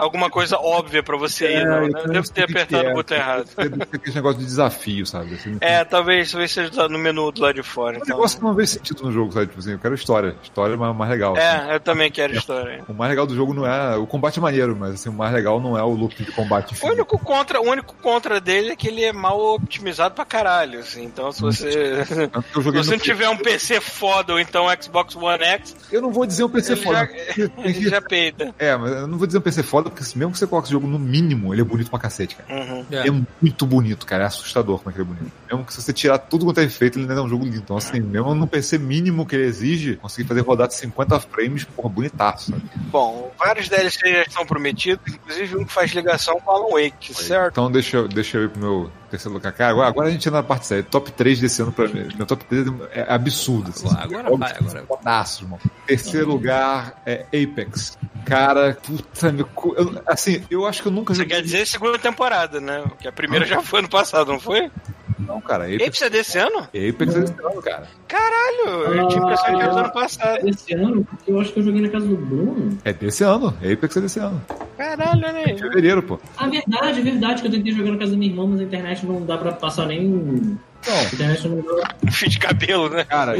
alguma 0.00 0.30
coisa 0.30 0.56
óbvia 0.58 1.02
pra 1.02 1.16
você 1.16 1.52
ir, 1.58 1.64
não. 1.64 1.82
né? 1.88 1.90
Eu 2.04 2.08
devo 2.10 2.30
ter 2.30 2.44
apertado 2.44 2.86
é, 2.86 2.90
o 2.90 2.94
botão 2.94 3.16
errado. 3.16 3.46
Aquele 3.56 4.14
negócio 4.14 4.38
de 4.40 4.44
desafio, 4.46 5.06
sabe? 5.06 5.34
Assim, 5.34 5.56
É, 5.60 5.84
talvez, 5.84 6.30
talvez 6.30 6.50
seja 6.52 6.88
no 6.88 6.98
menu 6.98 7.30
do 7.32 7.40
lado 7.42 7.54
de 7.54 7.62
fora. 7.62 7.96
É 7.96 8.00
um 8.00 8.02
Então. 8.02 8.16
negócio 8.16 8.38
que 8.38 8.44
não 8.44 8.54
vê 8.54 8.66
sentido 8.66 9.02
no 9.04 9.12
jogo, 9.12 9.32
sabe? 9.32 9.46
Tipo 9.46 9.60
assim, 9.60 9.72
eu 9.72 9.78
quero 9.78 9.94
história. 9.94 10.36
História 10.42 10.74
é 10.74 10.76
mais, 10.76 10.96
mais 10.96 11.10
legal. 11.10 11.36
assim. 11.36 11.70
É, 11.70 11.74
eu 11.76 11.80
também 11.80 12.10
quero 12.10 12.34
história. 12.34 12.84
O 12.88 12.92
mais 12.94 13.10
legal 13.10 13.26
do 13.26 13.34
jogo 13.34 13.54
não 13.54 13.66
é. 13.66 13.96
O 13.96 14.06
combate 14.06 14.38
é 14.38 14.42
maneiro, 14.42 14.76
mas 14.76 14.94
assim, 14.94 15.08
o 15.08 15.12
mais 15.12 15.32
legal 15.32 15.60
não 15.60 15.76
é 15.76 15.82
o 15.82 15.90
loop 15.90 16.14
de 16.22 16.32
combate. 16.32 16.74
O 16.82 16.88
único 16.88 17.18
contra, 17.18 17.60
o 17.60 17.64
único 17.68 17.94
contra 17.96 18.40
dele 18.40 18.70
é 18.70 18.76
que 18.76 18.88
ele 18.88 19.04
é 19.04 19.12
mal 19.12 19.38
otimizado 19.54 20.14
pra 20.14 20.24
caralho, 20.24 20.80
assim. 20.80 21.04
Então 21.04 21.30
se 21.32 21.40
você. 21.40 21.70
Eu 22.54 22.62
Se 22.62 22.70
você 22.72 22.90
não 22.92 22.98
tiver 22.98 23.28
um 23.28 23.36
PC 23.36 23.80
foda 23.80 24.32
ou 24.32 24.40
então 24.40 24.66
Xbox 24.80 25.14
One 25.16 25.42
X, 25.44 25.76
Eu 25.90 26.00
não 26.02 26.10
vou 26.12 26.26
dizer 26.26 26.44
um 26.44 26.48
PC 26.48 26.76
foda. 26.76 26.98
já, 27.00 27.06
tem 27.06 27.50
ele 27.64 27.88
já 27.88 28.00
peida. 28.00 28.54
É, 28.58 28.76
mas 28.76 28.92
eu 28.92 29.06
não 29.06 29.18
vou 29.18 29.26
dizer 29.26 29.38
um 29.38 29.42
PC 29.42 29.62
foda, 29.62 29.89
porque 29.90 30.04
mesmo 30.16 30.32
que 30.32 30.38
você 30.38 30.46
coloque 30.46 30.66
esse 30.66 30.72
jogo 30.72 30.86
no 30.86 30.98
mínimo, 30.98 31.52
ele 31.52 31.60
é 31.62 31.64
bonito 31.64 31.90
pra 31.90 31.98
cacete, 31.98 32.36
cara. 32.36 32.62
Uhum. 32.62 32.86
É. 32.90 33.08
É 33.08 33.10
muito 33.40 33.66
bonito, 33.66 34.06
cara. 34.06 34.24
É 34.24 34.26
assustador 34.26 34.78
como 34.78 34.90
é 34.90 34.92
que 34.92 35.00
ele 35.00 35.10
é 35.10 35.14
bonito. 35.14 35.32
Mesmo 35.50 35.64
que 35.64 35.74
se 35.74 35.82
você 35.82 35.92
tirar 35.92 36.18
tudo 36.18 36.44
quanto 36.44 36.60
é 36.60 36.68
feito, 36.68 36.98
ele 36.98 37.08
ainda 37.08 37.20
é 37.20 37.22
um 37.22 37.28
jogo 37.28 37.44
lindo. 37.44 37.58
Então, 37.58 37.76
assim, 37.76 38.00
mesmo 38.00 38.34
no 38.34 38.46
PC 38.46 38.78
mínimo 38.78 39.26
que 39.26 39.36
ele 39.36 39.44
exige, 39.44 39.96
conseguir 39.96 40.28
fazer 40.28 40.40
rodar 40.40 40.70
50 40.70 41.20
frames, 41.20 41.64
porra, 41.64 41.88
bonitaço, 41.88 42.50
sabe? 42.50 42.62
Bom, 42.90 43.32
vários 43.38 43.68
DLCs 43.68 44.12
já 44.12 44.22
estão 44.22 44.46
prometidos, 44.46 45.02
inclusive 45.06 45.56
um 45.56 45.64
que 45.64 45.72
faz 45.72 45.90
ligação 45.92 46.40
com 46.40 46.50
Alan 46.50 46.70
Wake, 46.70 47.14
certo? 47.14 47.52
Então 47.52 47.70
deixa, 47.70 48.06
deixa 48.08 48.38
eu 48.38 48.44
ir 48.44 48.48
pro 48.50 48.60
meu 48.60 48.90
terceiro 49.10 49.34
lugar. 49.34 49.52
Cara, 49.52 49.70
agora, 49.72 49.88
agora 49.88 50.08
a 50.08 50.10
gente 50.10 50.26
entra 50.28 50.40
na 50.40 50.46
parte 50.46 50.66
séria. 50.66 50.82
Top 50.84 51.10
3 51.12 51.40
desse 51.40 51.60
ano 51.62 51.72
pra 51.72 51.88
mim. 51.88 52.08
Meu 52.16 52.26
top 52.26 52.44
3 52.44 52.66
é 52.92 53.06
absurdo. 53.12 53.70
Assim, 53.70 53.88
Agora 53.98 54.24
Jogos 54.24 54.38
vai, 54.38 54.52
agora. 54.58 54.84
Fodaço, 54.86 55.44
irmão. 55.44 55.58
Terceiro 55.86 56.28
lugar 56.28 57.02
é 57.04 57.26
Apex. 57.26 57.98
Cara, 58.24 58.76
puta, 58.82 59.32
meu, 59.32 59.48
eu- 59.76 60.02
assim, 60.06 60.42
eu 60.50 60.66
acho 60.66 60.82
que 60.82 60.88
eu 60.88 60.92
nunca 60.92 61.14
Você 61.14 61.24
quer 61.24 61.42
dizer 61.42 61.66
segunda 61.66 61.98
temporada, 61.98 62.60
né? 62.60 62.82
Porque 62.88 63.08
a 63.08 63.12
primeira 63.12 63.44
já 63.46 63.60
foi 63.62 63.80
ano 63.80 63.88
passado, 63.88 64.30
não 64.32 64.38
foi? 64.40 64.70
Não, 65.18 65.40
cara. 65.40 65.64
Apex, 65.64 65.82
Apex 65.82 66.02
é 66.02 66.10
desse 66.10 66.38
ano? 66.38 66.58
Apex 66.60 67.14
é 67.14 67.20
desse 67.20 67.34
ano, 67.44 67.62
cara. 67.62 67.86
Caralho, 68.08 68.68
eu 68.94 69.08
tinha 69.08 69.20
a 69.20 69.24
impressão 69.24 69.56
que 69.56 69.62
era 69.62 69.72
do 69.72 69.78
ano 69.78 69.92
passado. 69.92 70.48
Esse 70.48 70.74
ano, 70.74 71.04
porque 71.04 71.30
eu 71.30 71.40
acho 71.40 71.52
que 71.52 71.60
eu 71.60 71.64
joguei 71.64 71.82
na 71.82 71.88
casa 71.88 72.06
do 72.06 72.16
Bruno. 72.16 72.78
É 72.84 72.92
desse 72.92 73.22
ano. 73.22 73.48
Apex 73.58 73.96
é 73.96 74.00
desse 74.00 74.18
ano. 74.18 74.42
Caralho, 74.76 75.24
olha 75.26 75.38
aí. 75.46 75.58
Fevereiro, 75.58 76.02
pô. 76.02 76.18
Ah, 76.36 76.48
verdade, 76.48 77.00
verdade, 77.02 77.42
que 77.42 77.48
eu 77.48 77.52
tentei 77.52 77.72
jogar 77.72 77.92
na 77.92 77.98
casa 77.98 78.12
da 78.12 78.16
minha 78.16 78.30
irmã, 78.30 78.46
mas 78.46 78.60
a 78.60 78.64
internet 78.64 78.99
não 79.06 79.24
dá 79.24 79.36
pra 79.38 79.52
passar 79.52 79.86
nem. 79.86 80.58
Dá. 80.86 82.10
Fio 82.10 82.28
de 82.28 82.38
cabelo, 82.38 82.88
né? 82.88 83.04
cara, 83.04 83.36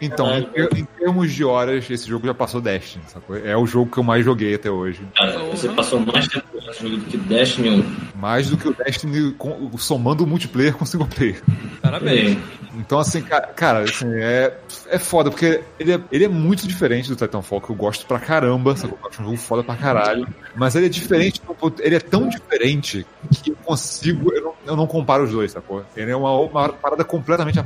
então, 0.00 0.38
em, 0.38 0.42
ter- 0.44 0.68
em 0.76 0.84
termos 0.84 1.32
de 1.32 1.44
horas, 1.44 1.88
esse 1.90 2.06
jogo 2.08 2.26
já 2.26 2.34
passou 2.34 2.60
Destiny, 2.60 3.04
sacou? 3.08 3.36
É 3.36 3.56
o 3.56 3.66
jogo 3.66 3.90
que 3.90 3.98
eu 3.98 4.02
mais 4.04 4.24
joguei 4.24 4.54
até 4.54 4.70
hoje. 4.70 5.02
Cara, 5.16 5.38
você 5.44 5.68
passou 5.70 6.00
mais 6.00 6.28
tempo 6.28 6.46
nesse 6.54 6.82
jogo 6.82 6.96
do 6.98 7.04
que 7.06 7.16
Destiny 7.16 7.70
1. 7.70 8.18
Mais 8.18 8.50
do 8.50 8.56
que 8.56 8.68
o 8.68 8.74
Destiny 8.74 9.32
com- 9.32 9.70
somando 9.78 10.24
o 10.24 10.26
multiplayer 10.26 10.74
com 10.74 10.84
single 10.84 11.06
player. 11.08 11.42
Parabéns. 11.82 12.36
Então, 12.76 12.98
assim, 12.98 13.20
ca- 13.22 13.40
cara, 13.40 13.80
assim, 13.80 14.06
é, 14.14 14.54
é 14.88 14.98
foda, 14.98 15.28
porque 15.30 15.60
ele 15.78 15.92
é, 15.94 16.00
ele 16.12 16.24
é 16.24 16.28
muito 16.28 16.68
diferente 16.68 17.08
do 17.08 17.16
Titanfall, 17.16 17.60
que 17.60 17.70
eu 17.70 17.74
gosto 17.76 18.06
pra 18.06 18.18
caramba, 18.20 18.76
sacou? 18.76 18.98
Eu 19.02 19.08
acho 19.08 19.22
um 19.22 19.24
jogo 19.24 19.36
foda 19.36 19.64
pra 19.64 19.74
caralho. 19.76 20.26
Mas 20.54 20.76
ele 20.76 20.86
é 20.86 20.88
diferente, 20.88 21.40
ele 21.80 21.96
é 21.96 22.00
tão 22.00 22.28
diferente 22.28 23.04
que 23.42 23.50
eu 23.50 23.56
consigo, 23.64 24.32
eu 24.32 24.42
não, 24.42 24.52
eu 24.66 24.76
não 24.76 24.86
comparo 24.86 25.24
os 25.24 25.30
dois, 25.32 25.50
sacou? 25.52 25.84
Ele 25.96 26.10
é 26.10 26.16
uma, 26.16 26.30
uma 26.50 26.68
parada 26.68 27.04
completamente 27.04 27.58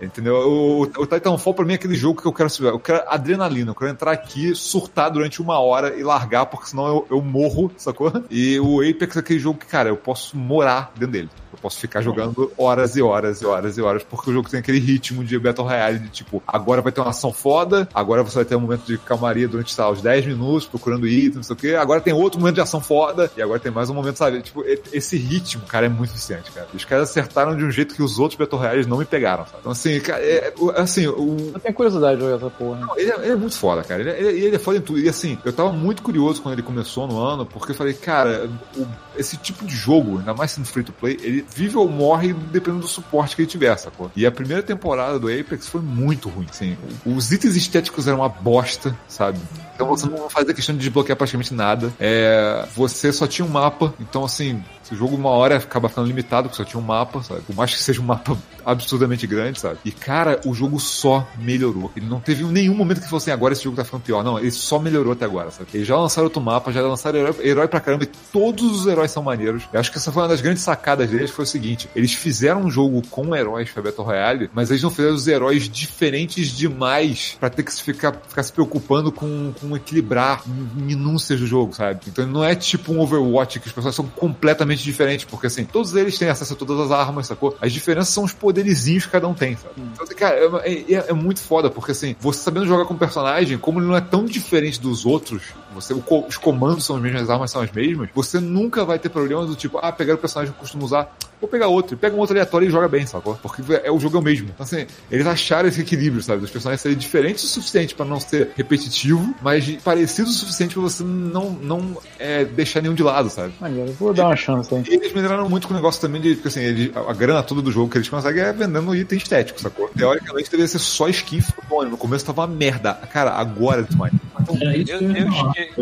entendeu? 0.00 0.34
O, 0.34 0.82
o 0.82 1.06
Titanfall 1.06 1.54
pra 1.54 1.64
mim 1.64 1.72
é 1.72 1.76
aquele 1.76 1.94
jogo 1.94 2.20
que 2.20 2.26
eu 2.26 2.32
quero, 2.32 2.50
eu 2.60 2.78
quero 2.78 3.02
adrenalina, 3.08 3.70
eu 3.70 3.74
quero 3.74 3.90
entrar 3.90 4.12
aqui, 4.12 4.54
surtar 4.54 5.10
durante 5.10 5.40
uma 5.40 5.58
hora 5.58 5.96
e 5.96 6.02
largar, 6.02 6.46
porque 6.46 6.68
senão 6.68 6.86
eu, 6.86 7.06
eu 7.10 7.22
morro, 7.22 7.70
sacou? 7.76 8.12
E 8.30 8.58
o 8.60 8.80
Apex 8.80 9.16
é 9.16 9.20
aquele 9.20 9.38
jogo 9.38 9.58
que, 9.58 9.66
cara, 9.66 9.88
eu 9.88 9.96
posso 9.96 10.36
morar 10.36 10.92
dentro 10.94 11.12
dele. 11.12 11.30
Eu 11.52 11.58
posso 11.58 11.78
ficar 11.78 12.00
jogando 12.00 12.50
horas 12.56 12.96
e 12.96 13.02
horas 13.02 13.42
e 13.42 13.46
horas 13.46 13.76
e 13.76 13.82
horas, 13.82 14.02
porque 14.02 14.30
o 14.30 14.32
jogo 14.32 14.48
tem 14.48 14.60
aquele 14.60 14.78
ritmo 14.78 15.22
de 15.22 15.38
Battle 15.38 15.66
Royale, 15.66 15.98
de 15.98 16.08
tipo, 16.08 16.42
agora 16.46 16.80
vai 16.80 16.90
ter 16.90 17.00
uma 17.00 17.10
ação 17.10 17.32
foda, 17.32 17.88
agora 17.92 18.22
você 18.22 18.36
vai 18.36 18.44
ter 18.44 18.56
um 18.56 18.60
momento 18.60 18.84
de 18.86 18.96
calmaria 18.98 19.46
durante, 19.46 19.72
sei 19.72 19.84
lá, 19.84 19.90
os 19.90 20.00
10 20.00 20.26
minutos, 20.26 20.66
procurando 20.66 21.06
itens, 21.06 21.36
não 21.36 21.42
sei 21.42 21.54
o 21.54 21.56
quê, 21.56 21.74
agora 21.74 22.00
tem 22.00 22.12
outro 22.12 22.40
momento 22.40 22.54
de 22.54 22.60
ação 22.62 22.80
foda, 22.80 23.30
e 23.36 23.42
agora 23.42 23.60
tem 23.60 23.70
mais 23.70 23.90
um 23.90 23.94
momento, 23.94 24.16
sabe? 24.16 24.40
Tipo, 24.42 24.64
esse 24.92 25.16
ritmo, 25.16 25.62
cara, 25.66 25.86
é 25.86 25.88
muito 25.88 26.12
viciante, 26.12 26.50
cara. 26.52 26.66
Os 26.72 26.84
caras 26.84 27.10
acertaram 27.10 27.56
de 27.56 27.64
um 27.64 27.70
jeito 27.70 27.94
que 27.94 28.02
os 28.02 28.18
outros 28.22 28.38
Battle 28.38 28.58
Royales 28.60 28.86
não 28.86 28.96
me 28.98 29.04
pegaram, 29.04 29.44
sabe? 29.44 29.58
Então, 29.60 29.72
assim, 29.72 30.00
cara, 30.00 30.22
é, 30.22 30.52
assim, 30.76 31.06
o, 31.06 31.52
Eu 31.54 31.60
tenho 31.60 31.74
curiosidade 31.74 32.16
de 32.16 32.22
jogar 32.22 32.36
essa 32.36 32.50
porra. 32.50 32.80
não, 32.80 32.98
Ele 32.98 33.10
é, 33.10 33.14
ele 33.16 33.32
é 33.32 33.36
muito 33.36 33.56
foda, 33.56 33.82
cara. 33.82 34.00
Ele 34.00 34.10
é, 34.10 34.20
ele- 34.20 34.44
ele 34.46 34.56
é 34.56 34.58
foda 34.58 34.78
em 34.78 34.80
tudo. 34.80 34.98
E 35.00 35.08
assim, 35.08 35.38
eu 35.44 35.52
tava 35.52 35.72
muito 35.72 36.02
curioso 36.02 36.40
quando 36.40 36.54
ele 36.54 36.62
começou 36.62 37.06
no 37.06 37.18
ano, 37.20 37.44
porque 37.44 37.72
eu 37.72 37.76
falei, 37.76 37.94
cara, 37.94 38.48
o- 38.76 38.86
esse 39.16 39.36
tipo 39.36 39.64
de 39.66 39.74
jogo, 39.76 40.18
ainda 40.18 40.32
mais 40.32 40.52
sendo 40.52 40.64
free 40.66 40.82
to 40.84 40.92
play, 40.92 41.18
ele 41.22 41.44
vive 41.54 41.76
ou 41.76 41.88
morre 41.88 42.32
dependendo 42.32 42.80
do 42.82 42.88
suporte 42.88 43.36
que 43.36 43.42
ele 43.42 43.48
tiver, 43.48 43.76
sacou? 43.76 44.10
E 44.16 44.24
a 44.24 44.30
primeira 44.32 44.62
temporada 44.62 45.18
do 45.18 45.28
Apex 45.28 45.66
foi 45.68 45.80
muito 45.82 46.28
ruim, 46.28 46.46
assim. 46.48 46.76
Os 47.04 47.30
itens 47.32 47.56
estéticos 47.56 48.06
eram 48.08 48.18
uma 48.20 48.28
bosta, 48.28 48.96
sabe? 49.08 49.38
Então 49.74 49.86
você 49.88 50.06
não 50.06 50.30
fazia 50.30 50.54
questão 50.54 50.74
de 50.74 50.80
desbloquear 50.80 51.16
praticamente 51.16 51.52
nada. 51.52 51.92
É, 52.00 52.64
você 52.74 53.12
só 53.12 53.26
tinha 53.26 53.44
um 53.44 53.48
mapa, 53.50 53.92
então 54.00 54.24
assim, 54.24 54.62
o 54.92 54.96
jogo 54.96 55.16
uma 55.16 55.30
hora 55.30 55.56
acaba 55.56 55.88
ficando 55.88 56.06
limitado, 56.06 56.48
porque 56.48 56.62
só 56.62 56.68
tinha 56.68 56.80
um 56.80 56.84
mapa, 56.84 57.22
sabe? 57.22 57.40
Por 57.42 57.54
mais 57.54 57.74
que 57.74 57.82
seja 57.82 58.00
um 58.00 58.04
mapa 58.04 58.36
absurdamente 58.64 59.26
grande, 59.26 59.58
sabe? 59.58 59.78
E, 59.84 59.90
cara, 59.90 60.40
o 60.44 60.54
jogo 60.54 60.78
só 60.78 61.26
melhorou. 61.38 61.90
Ele 61.96 62.06
não 62.06 62.20
teve 62.20 62.44
nenhum 62.44 62.74
momento 62.74 63.00
que 63.00 63.08
fosse 63.08 63.30
assim, 63.30 63.34
agora 63.34 63.52
esse 63.52 63.64
jogo 63.64 63.76
tá 63.76 63.84
ficando 63.84 64.02
pior. 64.02 64.22
Não, 64.22 64.38
ele 64.38 64.50
só 64.50 64.78
melhorou 64.78 65.12
até 65.12 65.24
agora, 65.24 65.50
sabe? 65.50 65.68
Eles 65.74 65.86
já 65.86 65.96
lançaram 65.96 66.26
outro 66.26 66.40
mapa, 66.40 66.72
já 66.72 66.80
lançaram 66.82 67.18
herói, 67.18 67.34
herói 67.40 67.68
pra 67.68 67.80
caramba, 67.80 68.04
e 68.04 68.08
todos 68.32 68.80
os 68.80 68.86
heróis 68.86 69.10
são 69.10 69.22
maneiros. 69.22 69.64
Eu 69.72 69.80
acho 69.80 69.90
que 69.90 69.98
essa 69.98 70.12
foi 70.12 70.22
uma 70.22 70.28
das 70.28 70.40
grandes 70.40 70.62
sacadas 70.62 71.10
deles, 71.10 71.30
foi 71.30 71.44
o 71.44 71.48
seguinte, 71.48 71.88
eles 71.94 72.12
fizeram 72.12 72.62
um 72.62 72.70
jogo 72.70 73.02
com 73.10 73.34
heróis 73.34 73.70
pra 73.70 73.82
Battle 73.82 74.06
Royale, 74.06 74.50
mas 74.52 74.70
eles 74.70 74.82
não 74.82 74.90
fizeram 74.90 75.14
os 75.14 75.26
heróis 75.26 75.68
diferentes 75.68 76.48
demais 76.56 77.36
pra 77.38 77.50
ter 77.50 77.62
que 77.62 77.72
ficar, 77.72 78.12
ficar 78.28 78.42
se 78.42 78.52
preocupando 78.52 79.10
com, 79.10 79.52
com 79.60 79.76
equilibrar 79.76 80.42
minúcias 80.46 81.40
do 81.40 81.46
jogo, 81.46 81.74
sabe? 81.74 82.00
Então 82.06 82.26
não 82.26 82.44
é 82.44 82.54
tipo 82.54 82.92
um 82.92 83.00
Overwatch 83.00 83.60
que 83.60 83.66
os 83.66 83.72
personagens 83.72 83.96
são 83.96 84.06
completamente 84.06 84.81
diferentes, 84.82 85.24
porque 85.24 85.46
assim, 85.46 85.64
todos 85.64 85.94
eles 85.94 86.18
têm 86.18 86.28
acesso 86.28 86.52
a 86.52 86.56
todas 86.56 86.78
as 86.80 86.90
armas, 86.90 87.26
sacou? 87.26 87.56
As 87.60 87.72
diferenças 87.72 88.12
são 88.12 88.24
os 88.24 88.32
poderizinhos 88.32 89.04
que 89.06 89.12
cada 89.12 89.26
um 89.28 89.34
tem, 89.34 89.56
sabe? 89.56 89.74
Então, 89.78 90.04
assim, 90.04 90.14
cara, 90.14 90.36
é, 90.64 90.72
é- 90.94 91.04
é 91.08 91.12
muito 91.12 91.40
foda, 91.40 91.70
porque 91.70 91.92
assim, 91.92 92.16
você 92.20 92.40
sabendo 92.40 92.66
jogar 92.66 92.84
com 92.84 92.94
o 92.94 92.98
personagem, 92.98 93.58
como 93.58 93.78
ele 93.80 93.86
não 93.86 93.96
é 93.96 94.00
tão 94.00 94.24
diferente 94.24 94.80
dos 94.80 95.04
outros, 95.06 95.42
você, 95.74 95.94
os 95.94 96.36
comandos 96.36 96.84
são 96.84 96.96
os 96.96 97.02
mesmos, 97.02 97.22
as 97.22 97.30
armas 97.30 97.50
são 97.50 97.62
as 97.62 97.70
mesmas, 97.72 98.08
você 98.14 98.38
nunca 98.40 98.84
vai 98.84 98.98
ter 98.98 99.08
problema 99.08 99.46
do 99.46 99.54
tipo, 99.54 99.78
ah, 99.82 99.92
pegar 99.92 100.14
o 100.14 100.18
personagem 100.18 100.52
que 100.52 100.58
eu 100.58 100.60
costumo 100.60 100.84
usar, 100.84 101.14
vou 101.42 101.48
pegar 101.50 101.66
outro, 101.66 101.96
pega 101.96 102.14
um 102.16 102.18
outro 102.20 102.34
aleatório 102.34 102.68
e 102.68 102.70
joga 102.70 102.88
bem, 102.88 103.04
sacou? 103.04 103.34
Porque 103.42 103.62
é, 103.84 103.90
o 103.90 103.98
jogo 103.98 104.16
é 104.16 104.20
o 104.20 104.22
mesmo. 104.22 104.48
Então, 104.54 104.64
assim, 104.64 104.86
eles 105.10 105.26
acharam 105.26 105.68
esse 105.68 105.80
equilíbrio, 105.80 106.22
sabe? 106.22 106.40
Dos 106.40 106.50
personagens 106.50 106.80
serem 106.80 106.96
diferentes 106.96 107.42
o 107.44 107.48
suficiente 107.48 107.94
pra 107.94 108.06
não 108.06 108.20
ser 108.20 108.50
repetitivo, 108.56 109.34
mas 109.42 109.68
parecido 109.84 110.28
o 110.28 110.32
suficiente 110.32 110.74
pra 110.74 110.82
você 110.82 111.02
não, 111.02 111.50
não 111.50 111.96
é, 112.18 112.44
deixar 112.44 112.80
nenhum 112.80 112.94
de 112.94 113.02
lado, 113.02 113.28
sabe? 113.28 113.52
Maneiro, 113.60 113.92
vou 113.98 114.14
dar 114.14 114.26
uma 114.26 114.36
chance 114.36 114.72
aí. 114.74 114.84
E 114.88 114.94
eles 114.94 115.12
melhoraram 115.12 115.48
muito 115.48 115.66
com 115.66 115.74
o 115.74 115.76
negócio 115.76 116.00
também 116.00 116.20
de, 116.20 116.34
porque 116.34 116.48
assim, 116.48 116.60
eles- 116.60 116.96
a 116.96 117.12
grana 117.12 117.42
toda 117.42 117.60
do 117.60 117.72
jogo 117.72 117.90
que 117.90 117.98
eles 117.98 118.08
conseguem 118.08 118.42
é 118.42 118.52
vendendo 118.52 118.94
item 118.94 119.18
estético, 119.18 119.60
sacou? 119.60 119.88
Teoricamente 119.88 120.44
deveria 120.50 120.68
ser 120.68 120.78
só 120.78 121.08
skin 121.08 121.40
fodona. 121.40 121.90
No 121.90 121.96
começo 121.96 122.24
tava 122.24 122.42
uma 122.42 122.46
merda. 122.46 122.94
Cara, 123.12 123.32
agora 123.32 123.80
é 123.80 123.84
demais. 123.84 124.12
Isso 124.12 124.52
Meu 124.52 124.58
que 124.58 124.64
eu 124.64 124.72
ia 125.10 125.14
Deus, 125.14 125.36
falar. 125.36 125.52
que- 125.52 125.72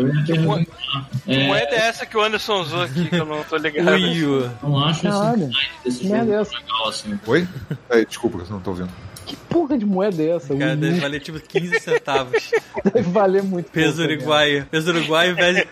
Eu 1.27 1.35
É, 1.35 1.47
moeda 1.47 1.71
é 1.75 1.87
essa 1.87 2.05
que 2.05 2.17
o 2.17 2.21
Anderson 2.23 2.61
usou 2.61 2.81
aqui, 2.81 3.05
que 3.07 3.15
eu 3.15 3.25
não 3.25 3.43
tô 3.43 3.57
ligado? 3.57 3.93
Wii 3.93 4.25
U. 4.25 4.49
não 4.63 4.83
acho 4.83 5.01
design 5.07 5.50
desse 5.83 6.05
Merda 6.07 6.25
jogo 6.25 6.41
essa? 6.41 6.57
legal 6.57 6.87
assim. 6.89 7.19
Oi? 7.27 7.47
É, 7.89 8.05
desculpa, 8.05 8.43
não 8.49 8.59
tô 8.59 8.71
ouvindo. 8.71 8.91
Que 9.25 9.35
porra 9.35 9.77
de 9.77 9.85
moeda 9.85 10.21
é 10.21 10.29
essa? 10.35 10.55
Cara, 10.55 10.75
deve 10.75 10.97
U 10.97 11.01
valer 11.01 11.19
tipo 11.21 11.39
15 11.39 11.79
centavos. 11.79 12.51
deve 12.93 13.09
valer 13.11 13.43
muito 13.43 13.69
Peso 13.71 13.97
pouco, 13.97 14.09
né? 14.09 14.15
uruguaio. 14.17 14.65
Peso 14.65 14.91
uruguaio 14.91 15.35
vale, 15.35 15.67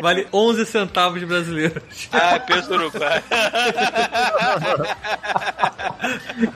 vale 0.00 0.26
11 0.32 0.66
centavos 0.66 1.22
brasileiros. 1.22 1.82
Ah, 2.12 2.40
peso 2.40 2.68
do 2.68 2.74
Uruguai. 2.74 3.22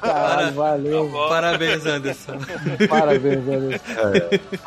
Caralho, 0.01 0.55
valeu. 0.55 1.11
Parabéns, 1.29 1.87
Anderson. 1.87 2.39
Parabéns, 2.89 3.45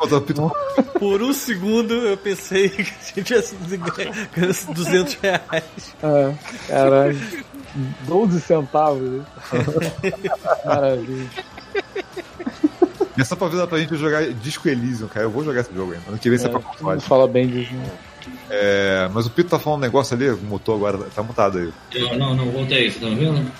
tô 0.08 0.20
pito- 0.20 0.52
Por 0.98 1.22
um 1.22 1.32
segundo 1.32 1.94
eu 1.94 2.16
pensei 2.16 2.68
que 2.68 2.82
a 2.82 2.84
gente 2.84 3.24
tivesse 3.24 3.54
ganhando 3.56 4.74
200 4.74 5.14
reais. 5.14 5.94
É, 6.02 6.34
caralho. 6.68 7.18
12 8.06 8.40
centavos. 8.40 9.22
Maravilha. 10.64 11.30
É 13.18 13.24
só 13.24 13.36
pra 13.36 13.46
avisar 13.46 13.66
pra 13.66 13.78
gente 13.78 13.94
jogar 13.96 14.24
Disco 14.32 14.66
Elysium, 14.68 15.06
cara. 15.06 15.26
Eu 15.26 15.30
vou 15.30 15.44
jogar 15.44 15.60
esse 15.60 15.72
jogo 15.74 15.92
ainda. 15.92 16.04
Ano 16.08 16.18
que 16.18 16.30
vem 16.30 16.38
sai 16.38 16.50
pra 16.50 16.60
console. 16.60 16.80
Vamos 16.82 17.04
falar 17.04 17.26
bem 17.26 17.46
disso. 17.46 17.72
né? 17.74 17.90
É, 18.48 19.10
mas 19.12 19.26
o 19.26 19.30
Pito 19.30 19.50
tá 19.50 19.58
falando 19.58 19.80
um 19.80 19.82
negócio 19.82 20.16
ali, 20.16 20.30
mutou 20.30 20.74
agora, 20.74 20.98
tá 21.14 21.22
mutado 21.22 21.58
aí. 21.58 21.70
Eu- 21.92 22.16
não, 22.16 22.34
não, 22.34 22.50
voltei, 22.50 22.90
você 22.90 22.98
tá 23.00 23.06
ouvindo? 23.06 23.50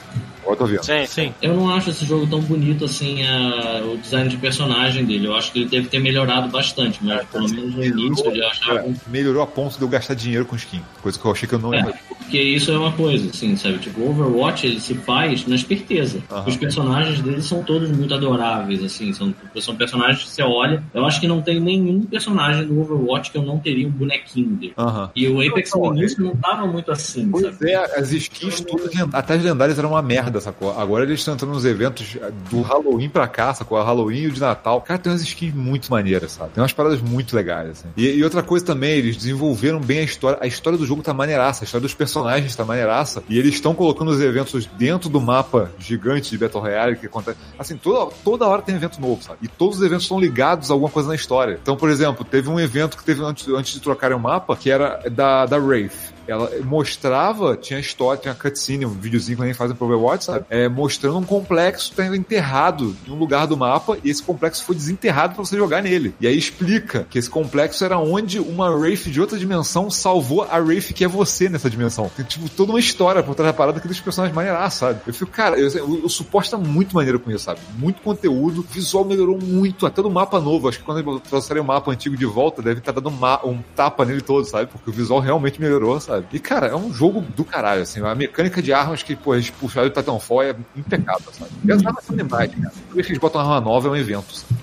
Tô 0.56 0.66
vendo. 0.66 0.84
Sim. 0.84 1.06
Sim. 1.06 1.34
Eu 1.40 1.54
não 1.54 1.70
acho 1.70 1.90
esse 1.90 2.04
jogo 2.04 2.26
tão 2.26 2.40
bonito 2.40 2.84
assim, 2.84 3.24
a- 3.26 3.82
o 3.84 3.96
design 3.96 4.28
de 4.28 4.36
personagem 4.36 5.04
dele. 5.04 5.26
Eu 5.26 5.34
acho 5.34 5.50
que 5.52 5.60
ele 5.60 5.68
deve 5.68 5.88
ter 5.88 5.98
melhorado 5.98 6.48
bastante, 6.48 6.98
mas 7.02 7.24
pelo 7.28 7.48
menos 7.48 7.74
no 7.74 7.84
início 7.84 8.26
eu 8.26 8.36
já 8.36 8.48
achava 8.48 8.78
Cara, 8.80 8.94
melhorou 9.06 9.42
a 9.42 9.46
ponto 9.46 9.76
de 9.76 9.82
eu 9.82 9.88
gastar 9.88 10.14
dinheiro 10.14 10.44
com 10.44 10.54
skin. 10.56 10.80
Coisa 11.02 11.18
que 11.18 11.24
eu 11.24 11.30
achei 11.32 11.48
que 11.48 11.54
eu 11.54 11.58
não 11.58 11.72
ia 11.74 11.80
É, 11.80 11.84
fazer. 11.84 11.98
porque 12.18 12.40
isso 12.42 12.70
é 12.70 12.78
uma 12.78 12.92
coisa, 12.92 13.28
assim, 13.30 13.56
sabe? 13.56 13.78
Tipo, 13.78 14.00
o 14.00 14.10
Overwatch 14.10 14.66
ele 14.66 14.80
se 14.80 14.94
faz 14.94 15.46
na 15.46 15.54
esperteza. 15.54 16.22
Aham. 16.30 16.48
Os 16.48 16.56
personagens 16.56 17.20
dele 17.20 17.42
são 17.42 17.62
todos 17.62 17.90
muito 17.90 18.14
adoráveis, 18.14 18.82
assim, 18.84 19.12
são, 19.12 19.34
são 19.60 19.74
personagens 19.76 20.22
que 20.24 20.30
você 20.30 20.42
olha. 20.42 20.82
Eu 20.94 21.04
acho 21.06 21.20
que 21.20 21.26
não 21.28 21.40
tem 21.42 21.58
nenhum 21.60 22.02
personagem 22.02 22.66
do 22.66 22.80
Overwatch 22.80 23.30
que 23.30 23.38
eu 23.38 23.42
não 23.42 23.58
teria 23.58 23.86
um 23.86 23.90
bonequinho 23.90 24.50
dele. 24.50 24.74
Aham. 24.78 25.10
E 25.16 25.26
o 25.28 25.40
Apex 25.40 25.70
Não, 25.74 25.82
no 25.90 25.96
início 25.98 26.22
não 26.22 26.36
tava 26.36 26.66
muito 26.66 26.90
assim, 26.92 27.28
Pois 27.30 27.44
sabe? 27.44 27.70
é, 27.70 27.98
as 27.98 28.12
skins 28.12 28.60
todas, 28.60 28.94
len- 28.94 29.08
até 29.12 29.34
as 29.34 29.42
lendárias 29.42 29.78
eram 29.78 29.90
uma 29.90 30.02
merda, 30.02 30.31
sacou? 30.40 30.78
Agora 30.78 31.04
eles 31.04 31.20
estão 31.20 31.34
entrando 31.34 31.52
nos 31.52 31.64
eventos 31.64 32.16
do 32.50 32.62
Halloween 32.62 33.08
pra 33.08 33.26
cá, 33.28 33.52
sacou? 33.54 33.82
Halloween 33.82 34.22
e 34.22 34.26
o 34.28 34.32
de 34.32 34.40
Natal. 34.40 34.80
Cara, 34.80 34.98
tem 34.98 35.12
umas 35.12 35.22
skins 35.22 35.54
muito 35.54 35.90
maneiras, 35.90 36.32
sabe? 36.32 36.52
Tem 36.52 36.62
umas 36.62 36.72
paradas 36.72 37.00
muito 37.00 37.34
legais, 37.34 37.70
assim. 37.70 37.88
E, 37.96 38.08
e 38.08 38.24
outra 38.24 38.42
coisa 38.42 38.64
também, 38.64 38.92
eles 38.92 39.16
desenvolveram 39.16 39.80
bem 39.80 40.00
a 40.00 40.02
história. 40.02 40.38
A 40.40 40.46
história 40.46 40.78
do 40.78 40.86
jogo 40.86 41.02
tá 41.02 41.12
maneiraça, 41.12 41.64
a 41.64 41.66
história 41.66 41.82
dos 41.82 41.94
personagens 41.94 42.54
tá 42.54 42.64
maneiraça. 42.64 43.22
E 43.28 43.38
eles 43.38 43.54
estão 43.54 43.74
colocando 43.74 44.10
os 44.10 44.20
eventos 44.20 44.66
dentro 44.78 45.08
do 45.08 45.20
mapa 45.20 45.70
gigante 45.78 46.30
de 46.30 46.38
Battle 46.38 46.62
Royale 46.62 46.96
que 46.96 47.06
acontece. 47.06 47.38
Assim, 47.58 47.76
toda, 47.76 48.12
toda 48.24 48.46
hora 48.46 48.62
tem 48.62 48.74
evento 48.74 49.00
novo, 49.00 49.22
sabe? 49.22 49.38
E 49.42 49.48
todos 49.48 49.78
os 49.78 49.82
eventos 49.84 50.04
estão 50.04 50.18
ligados 50.18 50.70
a 50.70 50.74
alguma 50.74 50.90
coisa 50.90 51.08
na 51.08 51.14
história. 51.14 51.58
Então, 51.62 51.76
por 51.76 51.90
exemplo, 51.90 52.24
teve 52.24 52.48
um 52.48 52.58
evento 52.58 52.96
que 52.96 53.04
teve 53.04 53.22
antes, 53.22 53.48
antes 53.48 53.74
de 53.74 53.80
trocarem 53.80 54.16
o 54.16 54.20
mapa, 54.20 54.56
que 54.56 54.70
era 54.70 55.02
da, 55.10 55.46
da 55.46 55.56
Wraith. 55.56 56.12
Ela 56.26 56.50
mostrava, 56.64 57.56
tinha 57.56 57.78
história, 57.78 58.20
tinha 58.20 58.34
cutscene, 58.34 58.86
um 58.86 58.90
videozinho 58.90 59.38
que 59.38 59.44
nem 59.44 59.54
fazem 59.54 59.76
pro 59.76 59.86
Overwatch, 59.86 60.24
sabe? 60.24 60.44
É, 60.48 60.68
mostrando 60.68 61.18
um 61.18 61.24
complexo 61.24 61.92
tá 61.92 62.04
enterrado 62.16 62.96
em 63.06 63.10
um 63.10 63.16
lugar 63.16 63.46
do 63.46 63.56
mapa 63.56 63.96
e 64.02 64.10
esse 64.10 64.22
complexo 64.22 64.64
foi 64.64 64.74
desenterrado 64.74 65.34
pra 65.34 65.44
você 65.44 65.56
jogar 65.56 65.82
nele. 65.82 66.14
E 66.20 66.26
aí 66.26 66.36
explica 66.36 67.06
que 67.08 67.18
esse 67.18 67.28
complexo 67.28 67.84
era 67.84 67.98
onde 67.98 68.38
uma 68.38 68.70
Wraith 68.70 69.10
de 69.10 69.20
outra 69.20 69.38
dimensão 69.38 69.90
salvou 69.90 70.42
a 70.42 70.58
Wraith 70.58 70.92
que 70.92 71.04
é 71.04 71.08
você 71.08 71.48
nessa 71.48 71.68
dimensão. 71.68 72.10
Tem, 72.16 72.24
tipo, 72.24 72.48
toda 72.48 72.72
uma 72.72 72.80
história 72.80 73.22
por 73.22 73.34
trás 73.34 73.52
da 73.52 73.56
parada 73.56 73.80
que 73.80 73.86
deixa 73.86 74.00
os 74.00 74.04
personagens 74.04 74.34
maneiraços, 74.34 74.78
sabe? 74.78 75.00
Eu 75.06 75.14
fico, 75.14 75.30
cara, 75.30 75.58
eu, 75.58 75.84
o, 75.84 76.06
o 76.06 76.42
tá 76.42 76.58
muito 76.58 76.94
maneiro 76.94 77.18
com 77.18 77.30
isso, 77.30 77.44
sabe? 77.44 77.60
Muito 77.78 78.02
conteúdo, 78.02 78.60
o 78.60 78.62
visual 78.62 79.04
melhorou 79.04 79.38
muito, 79.40 79.86
até 79.86 80.02
no 80.02 80.10
mapa 80.10 80.40
novo. 80.40 80.68
Acho 80.68 80.78
que 80.78 80.84
quando 80.84 80.98
eles 80.98 81.22
trouxerem 81.22 81.62
o 81.62 81.66
mapa 81.66 81.90
antigo 81.90 82.16
de 82.16 82.26
volta, 82.26 82.62
deve 82.62 82.80
estar 82.80 82.92
dando 82.92 83.08
um, 83.08 83.50
um 83.50 83.58
tapa 83.74 84.04
nele 84.04 84.20
todo, 84.20 84.44
sabe? 84.44 84.70
Porque 84.70 84.90
o 84.90 84.92
visual 84.92 85.20
realmente 85.20 85.60
melhorou, 85.60 86.00
sabe? 86.00 86.11
E, 86.32 86.38
cara, 86.38 86.66
é 86.66 86.76
um 86.76 86.92
jogo 86.92 87.20
do 87.20 87.44
caralho, 87.44 87.82
assim. 87.82 88.00
A 88.04 88.14
mecânica 88.14 88.60
de 88.60 88.72
armas 88.72 89.02
que, 89.02 89.14
pô, 89.14 89.34
eles 89.34 89.50
puxaram 89.50 89.88
do 89.88 89.94
Titanfall 89.94 90.42
é 90.42 90.56
impecável, 90.76 91.32
sabe? 91.32 91.50
E 91.64 91.72
as 91.72 91.84
armas 91.84 92.04
são 92.04 92.16
demais, 92.16 92.50
cara. 92.50 92.70
Toda 92.70 92.94
vez 92.94 93.06
que 93.06 93.12
eles 93.12 93.20
botam 93.20 93.40
uma 93.40 93.54
arma 93.54 93.64
nova 93.64 93.88
é 93.88 93.90
um 93.90 93.96
evento, 93.96 94.34
sabe? 94.34 94.54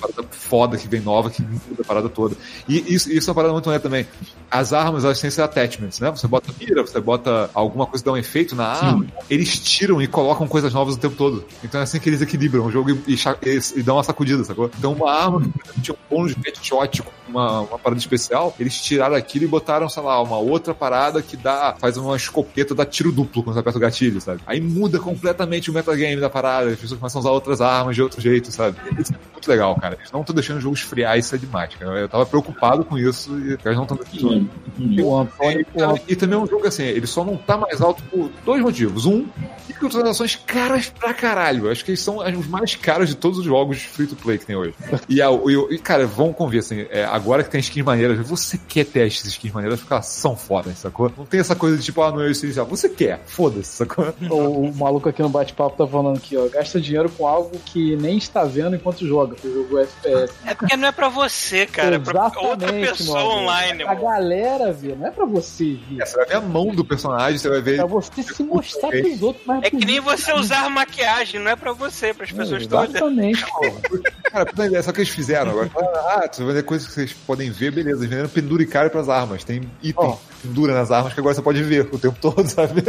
Parada 0.00 0.24
foda 0.30 0.76
que 0.76 0.86
vem 0.88 1.00
nova, 1.00 1.30
que 1.30 1.42
muda 1.42 1.80
a 1.80 1.84
parada 1.84 2.08
toda. 2.08 2.36
E 2.68 2.94
isso, 2.94 3.10
isso 3.10 3.28
é 3.28 3.30
uma 3.30 3.34
parada 3.34 3.52
muito 3.52 3.66
maneira 3.66 3.82
também. 3.82 4.06
As 4.50 4.72
armas, 4.72 5.04
elas 5.04 5.20
têm 5.20 5.28
esses 5.28 5.40
attachments, 5.40 5.98
né? 6.00 6.10
Você 6.10 6.26
bota 6.28 6.52
mira, 6.60 6.82
você 6.82 7.00
bota 7.00 7.50
alguma 7.52 7.86
coisa 7.86 8.02
que 8.02 8.08
dá 8.08 8.12
um 8.12 8.16
efeito 8.16 8.54
na 8.54 8.66
arma, 8.66 9.06
eles 9.28 9.58
tiram 9.58 10.00
e 10.00 10.06
colocam 10.06 10.46
coisas 10.46 10.72
novas 10.72 10.94
o 10.94 10.98
tempo 10.98 11.16
todo. 11.16 11.44
Então 11.64 11.80
é 11.80 11.84
assim 11.84 11.98
que 11.98 12.08
eles 12.08 12.20
equilibram 12.22 12.66
o 12.66 12.70
jogo 12.70 12.90
e, 12.90 13.14
e, 13.14 13.14
e- 13.14 13.60
e 13.80 13.82
dão 13.82 13.96
uma 13.96 14.04
sacudida, 14.04 14.44
sacou? 14.44 14.70
Então 14.78 14.92
uma 14.92 15.10
arma 15.12 15.40
que 15.40 15.48
exemplo, 15.48 15.82
tinha 15.82 15.94
um 15.94 16.14
bônus 16.16 16.34
de 16.34 16.40
headshot 16.44 17.02
com 17.02 17.10
uma, 17.28 17.60
uma 17.62 17.78
parada 17.78 17.98
especial, 17.98 18.54
eles 18.60 18.80
tiraram 18.80 19.14
aquilo 19.16 19.44
e 19.44 19.48
botaram, 19.48 19.88
sei 19.88 20.02
lá, 20.02 20.22
uma 20.22 20.38
outra 20.38 20.74
parada 20.74 21.20
que 21.22 21.36
dá, 21.36 21.74
faz 21.78 21.96
uma 21.96 22.16
escopeta, 22.16 22.74
dá 22.74 22.84
tiro 22.86 23.10
duplo 23.10 23.42
quando 23.42 23.54
você 23.54 23.60
aperta 23.60 23.78
o 23.78 23.80
gatilho, 23.82 24.20
sabe? 24.20 24.40
Aí 24.46 24.60
muda 24.60 24.98
completamente 24.98 25.70
o 25.70 25.74
metagame 25.74 26.20
da 26.20 26.30
parada, 26.30 26.70
as 26.70 26.78
pessoas 26.78 27.00
começam 27.00 27.18
a 27.18 27.22
usar 27.22 27.30
outras 27.30 27.60
armas 27.60 27.94
de 27.96 28.02
outro 28.02 28.20
jeito, 28.20 28.50
sabe? 28.52 28.76
Isso 28.98 29.12
é 29.12 29.16
muito 29.32 29.48
legal, 29.48 29.74
cara. 29.76 29.85
Eles 29.94 30.10
não 30.10 30.20
estão 30.20 30.34
deixando 30.34 30.58
o 30.58 30.60
jogo 30.60 30.74
esfriar, 30.74 31.18
isso 31.18 31.34
é 31.34 31.38
demais, 31.38 31.74
cara. 31.74 32.00
Eu 32.00 32.08
tava 32.08 32.26
preocupado 32.26 32.84
com 32.84 32.98
isso 32.98 33.38
e 33.38 33.52
eles 33.52 33.76
não 33.76 33.82
estão 33.82 33.96
deixando. 33.96 34.34
Hum, 34.34 34.48
hum. 34.78 35.20
Antônio, 35.20 35.66
o 35.74 35.82
Antônio 35.82 36.02
E 36.08 36.16
também 36.16 36.38
é 36.38 36.42
um 36.42 36.46
jogo 36.46 36.66
assim, 36.66 36.84
ele 36.84 37.06
só 37.06 37.24
não 37.24 37.36
tá 37.36 37.56
mais 37.56 37.80
alto 37.80 38.02
por 38.04 38.30
dois 38.44 38.62
motivos. 38.62 39.06
Um, 39.06 39.26
microtransações 39.68 40.36
caras 40.36 40.88
pra 40.88 41.12
caralho. 41.12 41.70
Acho 41.70 41.84
que 41.84 41.90
eles 41.92 42.00
são 42.00 42.18
os 42.18 42.46
mais 42.46 42.74
caros 42.74 43.08
de 43.08 43.14
todos 43.14 43.38
os 43.38 43.44
jogos 43.44 43.82
free 43.82 44.06
to 44.06 44.16
play 44.16 44.38
que 44.38 44.46
tem 44.46 44.56
hoje. 44.56 44.74
E, 45.08 45.22
a, 45.22 45.30
e, 45.30 45.74
e, 45.74 45.78
cara, 45.78 46.06
vão 46.06 46.32
convir 46.32 46.60
assim, 46.60 46.86
é, 46.90 47.04
agora 47.04 47.44
que 47.44 47.50
tem 47.50 47.60
skins 47.60 47.84
maneiras, 47.84 48.18
você 48.26 48.58
quer 48.58 48.84
ter 48.84 49.06
essas 49.06 49.26
skins 49.26 49.52
maneiras 49.52 49.78
porque 49.78 49.92
elas 49.92 50.06
são 50.06 50.34
fodas, 50.34 50.78
sacou? 50.78 51.10
Não 51.16 51.24
tem 51.24 51.38
essa 51.38 51.54
coisa 51.54 51.76
de 51.76 51.84
tipo, 51.84 52.02
ah, 52.02 52.10
não 52.10 52.22
é 52.22 52.30
isso 52.30 52.44
inicial. 52.44 52.66
Você 52.66 52.88
quer, 52.88 53.22
foda-se, 53.26 53.68
sacou? 53.68 54.06
O, 54.28 54.66
o 54.66 54.74
maluco 54.74 55.08
aqui 55.08 55.22
no 55.22 55.28
bate-papo 55.28 55.76
tá 55.76 55.86
falando 55.86 56.16
aqui, 56.16 56.36
ó. 56.36 56.48
Gasta 56.48 56.80
dinheiro 56.80 57.08
com 57.10 57.26
algo 57.26 57.58
que 57.66 57.96
nem 57.96 58.18
está 58.18 58.44
vendo 58.44 58.74
enquanto 58.74 59.06
joga, 59.06 59.36
o 59.42 59.52
jogo 59.52 59.75
FPS. 59.78 60.32
É 60.44 60.54
porque 60.54 60.76
não 60.76 60.88
é 60.88 60.92
pra 60.92 61.08
você, 61.08 61.66
cara. 61.66 61.96
É 61.96 61.98
pra 61.98 62.24
outra 62.24 62.68
Exatamente, 62.68 62.88
pessoa 62.98 63.24
online, 63.24 63.82
A 63.84 63.94
galera 63.94 64.72
ver, 64.72 64.96
não 64.96 65.06
é 65.06 65.10
pra 65.10 65.24
você 65.24 65.78
ver. 65.88 66.02
É, 66.02 66.06
você 66.06 66.16
vai 66.16 66.26
ver 66.26 66.34
a 66.36 66.40
mão 66.40 66.68
do 66.68 66.84
personagem, 66.84 67.38
você 67.38 67.48
vai 67.48 67.58
É 67.58 67.60
ver. 67.62 67.76
pra 67.76 67.86
você 67.86 68.22
se 68.22 68.42
mostrar 68.42 68.88
pros 68.90 69.22
outros 69.22 69.46
mais 69.46 69.62
É 69.64 69.70
que 69.70 69.84
nem 69.84 70.00
você 70.00 70.32
usar 70.32 70.68
maquiagem, 70.70 71.40
não 71.40 71.50
é 71.50 71.56
pra 71.56 71.72
você, 71.72 72.12
pras 72.14 72.30
pessoas 72.32 72.62
É, 72.64 72.66
todas. 72.66 72.90
Exatamente. 72.90 73.44
Cara, 74.30 74.50
ideia, 74.52 74.82
só 74.82 74.92
que 74.92 74.98
eles 75.00 75.10
fizeram 75.10 75.50
agora. 75.52 75.70
Ah, 75.76 76.28
você 76.30 76.44
vai 76.44 76.54
ver 76.54 76.62
coisas 76.64 76.86
que 76.88 76.94
vocês 76.94 77.12
podem 77.12 77.50
ver, 77.50 77.70
beleza. 77.70 78.00
Eles 78.00 78.10
venderam 78.10 78.28
penduricário 78.28 78.90
pras 78.90 79.08
armas. 79.08 79.44
Tem 79.44 79.62
item 79.82 79.94
Ó. 79.96 80.16
pendura 80.46 80.74
nas 80.74 80.90
armas 80.90 81.12
que 81.12 81.20
agora 81.20 81.34
você 81.34 81.42
pode 81.42 81.62
ver 81.62 81.88
o 81.92 81.98
tempo 81.98 82.16
todo, 82.20 82.42
sabe? 82.48 82.82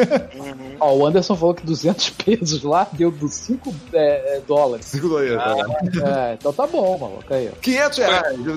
Ó, 0.79 0.95
o 0.95 1.05
Anderson 1.05 1.35
falou 1.35 1.55
que 1.55 1.65
200 1.65 2.09
pesos 2.23 2.63
lá 2.63 2.87
deu 2.93 3.11
dos 3.11 3.33
5 3.33 3.73
é, 3.93 4.41
dólares. 4.47 4.85
5 4.85 5.07
dólares. 5.07 5.35
tá? 5.35 6.29
É, 6.29 6.33
então 6.33 6.53
tá 6.53 6.67
bom, 6.67 6.97
maluco. 6.97 7.33
Aí, 7.33 7.49
ó. 7.51 7.55
500 7.61 7.97
reais. 7.97 8.37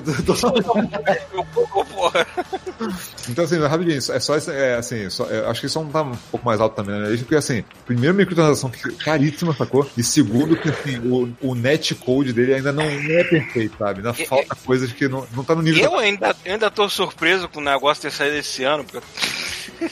Então, 3.29 3.45
assim, 3.45 3.59
rapidinho, 3.59 3.97
é 3.97 4.19
só 4.19 4.35
esse, 4.35 4.51
é, 4.51 4.75
assim, 4.75 5.09
só, 5.09 5.29
é, 5.29 5.45
acho 5.45 5.61
que 5.61 5.67
isso 5.67 5.79
não 5.79 5.91
tá 5.91 6.01
um 6.01 6.15
pouco 6.31 6.45
mais 6.45 6.59
alto 6.59 6.75
também, 6.75 6.99
né? 6.99 7.15
Porque, 7.17 7.35
assim, 7.35 7.63
primeiro, 7.85 8.15
microtransação 8.15 8.69
que 8.69 8.89
é 8.89 8.93
caríssima, 8.93 9.53
sacou? 9.53 9.87
E 9.95 10.03
segundo, 10.03 10.57
que, 10.57 10.69
assim, 10.69 10.97
o, 10.99 11.31
o 11.41 11.55
netcode 11.55 12.33
dele 12.33 12.55
ainda 12.55 12.71
não 12.71 12.83
é 12.83 13.23
perfeito, 13.23 13.77
sabe? 13.77 13.99
Ainda 13.99 14.13
falta 14.13 14.55
coisas 14.65 14.91
que 14.91 15.07
não, 15.07 15.25
não 15.35 15.43
tá 15.43 15.53
no 15.53 15.61
nível 15.61 15.83
Eu 15.83 15.97
ainda, 15.97 16.35
eu 16.43 16.53
ainda 16.53 16.71
tô 16.71 16.89
surpreso 16.89 17.47
com 17.47 17.59
o 17.59 17.63
negócio 17.63 18.01
ter 18.01 18.11
saído 18.11 18.37
esse 18.37 18.63
ano, 18.63 18.83
porque. 18.91 19.91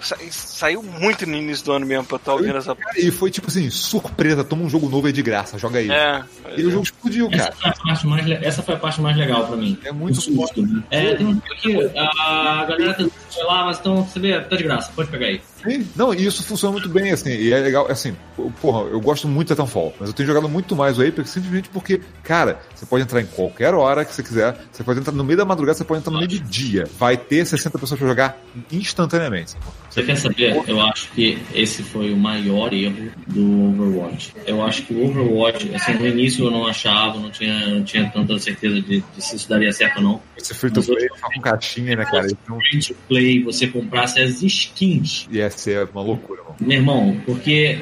Sa- 0.00 0.16
Saiu 0.30 0.82
muito 0.82 1.26
no 1.26 1.34
início 1.36 1.64
do 1.64 1.72
ano 1.72 1.86
mesmo 1.86 2.04
pra 2.04 2.16
estar 2.16 2.32
ouvindo 2.34 2.56
essa. 2.56 2.76
E 2.96 3.10
foi 3.10 3.30
tipo 3.30 3.48
assim, 3.48 3.68
surpresa, 3.70 4.44
toma 4.44 4.62
um 4.62 4.68
jogo 4.70 4.88
novo 4.88 5.06
aí 5.06 5.12
de 5.12 5.22
graça, 5.22 5.58
joga 5.58 5.78
aí. 5.78 5.90
É. 5.90 6.22
E 6.56 6.64
o 6.64 6.70
jogo 6.70 6.84
explodiu, 6.84 7.28
Essa 7.32 7.50
cara. 7.50 7.56
foi, 7.56 7.70
a 7.70 7.74
parte 7.74 8.06
mais, 8.06 8.26
le- 8.26 8.34
essa 8.46 8.62
foi 8.62 8.74
a 8.74 8.78
parte 8.78 9.00
mais 9.00 9.16
legal 9.16 9.46
pra 9.46 9.56
mim. 9.56 9.78
É 9.84 9.92
muito 9.92 10.20
susto, 10.20 10.62
né? 10.62 10.82
É, 10.90 11.14
tem 11.14 11.26
um 11.26 11.40
que 11.40 11.74
a 11.96 12.64
galera 12.68 12.94
tá 12.94 13.04
sei 13.30 13.44
lá, 13.44 13.64
mas 13.64 13.78
então, 13.78 14.04
você 14.04 14.18
vê, 14.18 14.40
tá 14.40 14.56
de 14.56 14.62
graça, 14.62 14.92
pode 14.94 15.10
pegar 15.10 15.26
aí. 15.26 15.40
Sim. 15.62 15.86
Não, 15.94 16.14
e 16.14 16.24
isso 16.24 16.42
funciona 16.42 16.72
muito 16.72 16.88
bem, 16.88 17.12
assim, 17.12 17.30
e 17.30 17.52
é 17.52 17.58
legal, 17.58 17.86
assim, 17.90 18.16
porra, 18.60 18.88
eu 18.88 19.00
gosto 19.00 19.28
muito 19.28 19.48
de 19.48 19.54
Titanfall, 19.54 19.94
mas 19.98 20.08
eu 20.08 20.14
tenho 20.14 20.26
jogado 20.26 20.48
muito 20.48 20.74
mais 20.74 20.98
o 20.98 21.02
Apex 21.02 21.30
simplesmente 21.30 21.68
porque, 21.68 22.00
cara, 22.22 22.60
você 22.74 22.86
pode 22.86 23.02
entrar 23.02 23.20
em 23.20 23.26
qualquer 23.26 23.74
hora 23.74 24.04
que 24.04 24.14
você 24.14 24.22
quiser, 24.22 24.56
você 24.70 24.82
pode 24.82 25.00
entrar 25.00 25.12
no 25.12 25.24
meio 25.24 25.36
da 25.36 25.44
madrugada, 25.44 25.76
você 25.76 25.84
pode 25.84 26.00
entrar 26.00 26.12
no 26.12 26.18
meio 26.18 26.28
do 26.28 26.38
dia, 26.40 26.88
vai 26.98 27.16
ter 27.16 27.44
60 27.44 27.78
pessoas 27.78 27.98
pra 27.98 28.08
jogar 28.08 28.38
instantaneamente. 28.72 29.56
Você 29.90 30.02
quer 30.02 30.16
saber? 30.16 30.62
Eu 30.66 30.80
acho 30.80 31.10
que 31.12 31.38
esse 31.54 31.82
foi 31.82 32.12
o 32.12 32.16
maior 32.16 32.72
erro 32.72 33.10
do 33.26 33.68
Overwatch. 33.68 34.34
Eu 34.46 34.62
acho 34.64 34.82
que 34.82 34.94
o 34.94 35.04
Overwatch, 35.06 35.74
assim, 35.74 35.94
no 35.94 36.06
início 36.06 36.46
eu 36.46 36.50
não 36.50 36.66
achava, 36.66 37.18
não 37.18 37.30
tinha, 37.30 37.66
não 37.68 37.82
tinha 37.82 38.08
tanta 38.10 38.38
certeza 38.38 38.80
de, 38.80 39.00
de 39.00 39.24
se 39.24 39.36
isso 39.36 39.48
daria 39.48 39.72
certo 39.72 39.98
ou 39.98 40.02
não. 40.02 40.22
Esse 40.36 40.54
free 40.54 40.70
to 40.70 40.82
play 40.82 41.08
com 41.08 41.40
caixinha, 41.40 41.96
né, 41.96 42.04
cara? 42.04 42.28
Free 42.28 42.80
to 42.80 42.94
play, 43.08 43.42
você 43.42 43.66
comprasse 43.66 44.20
as 44.20 44.42
skins 44.42 45.26
ser 45.50 45.88
uma 45.92 46.02
loucura, 46.02 46.42
mano. 46.42 46.56
Meu 46.60 46.78
irmão, 46.78 47.20
porque 47.26 47.78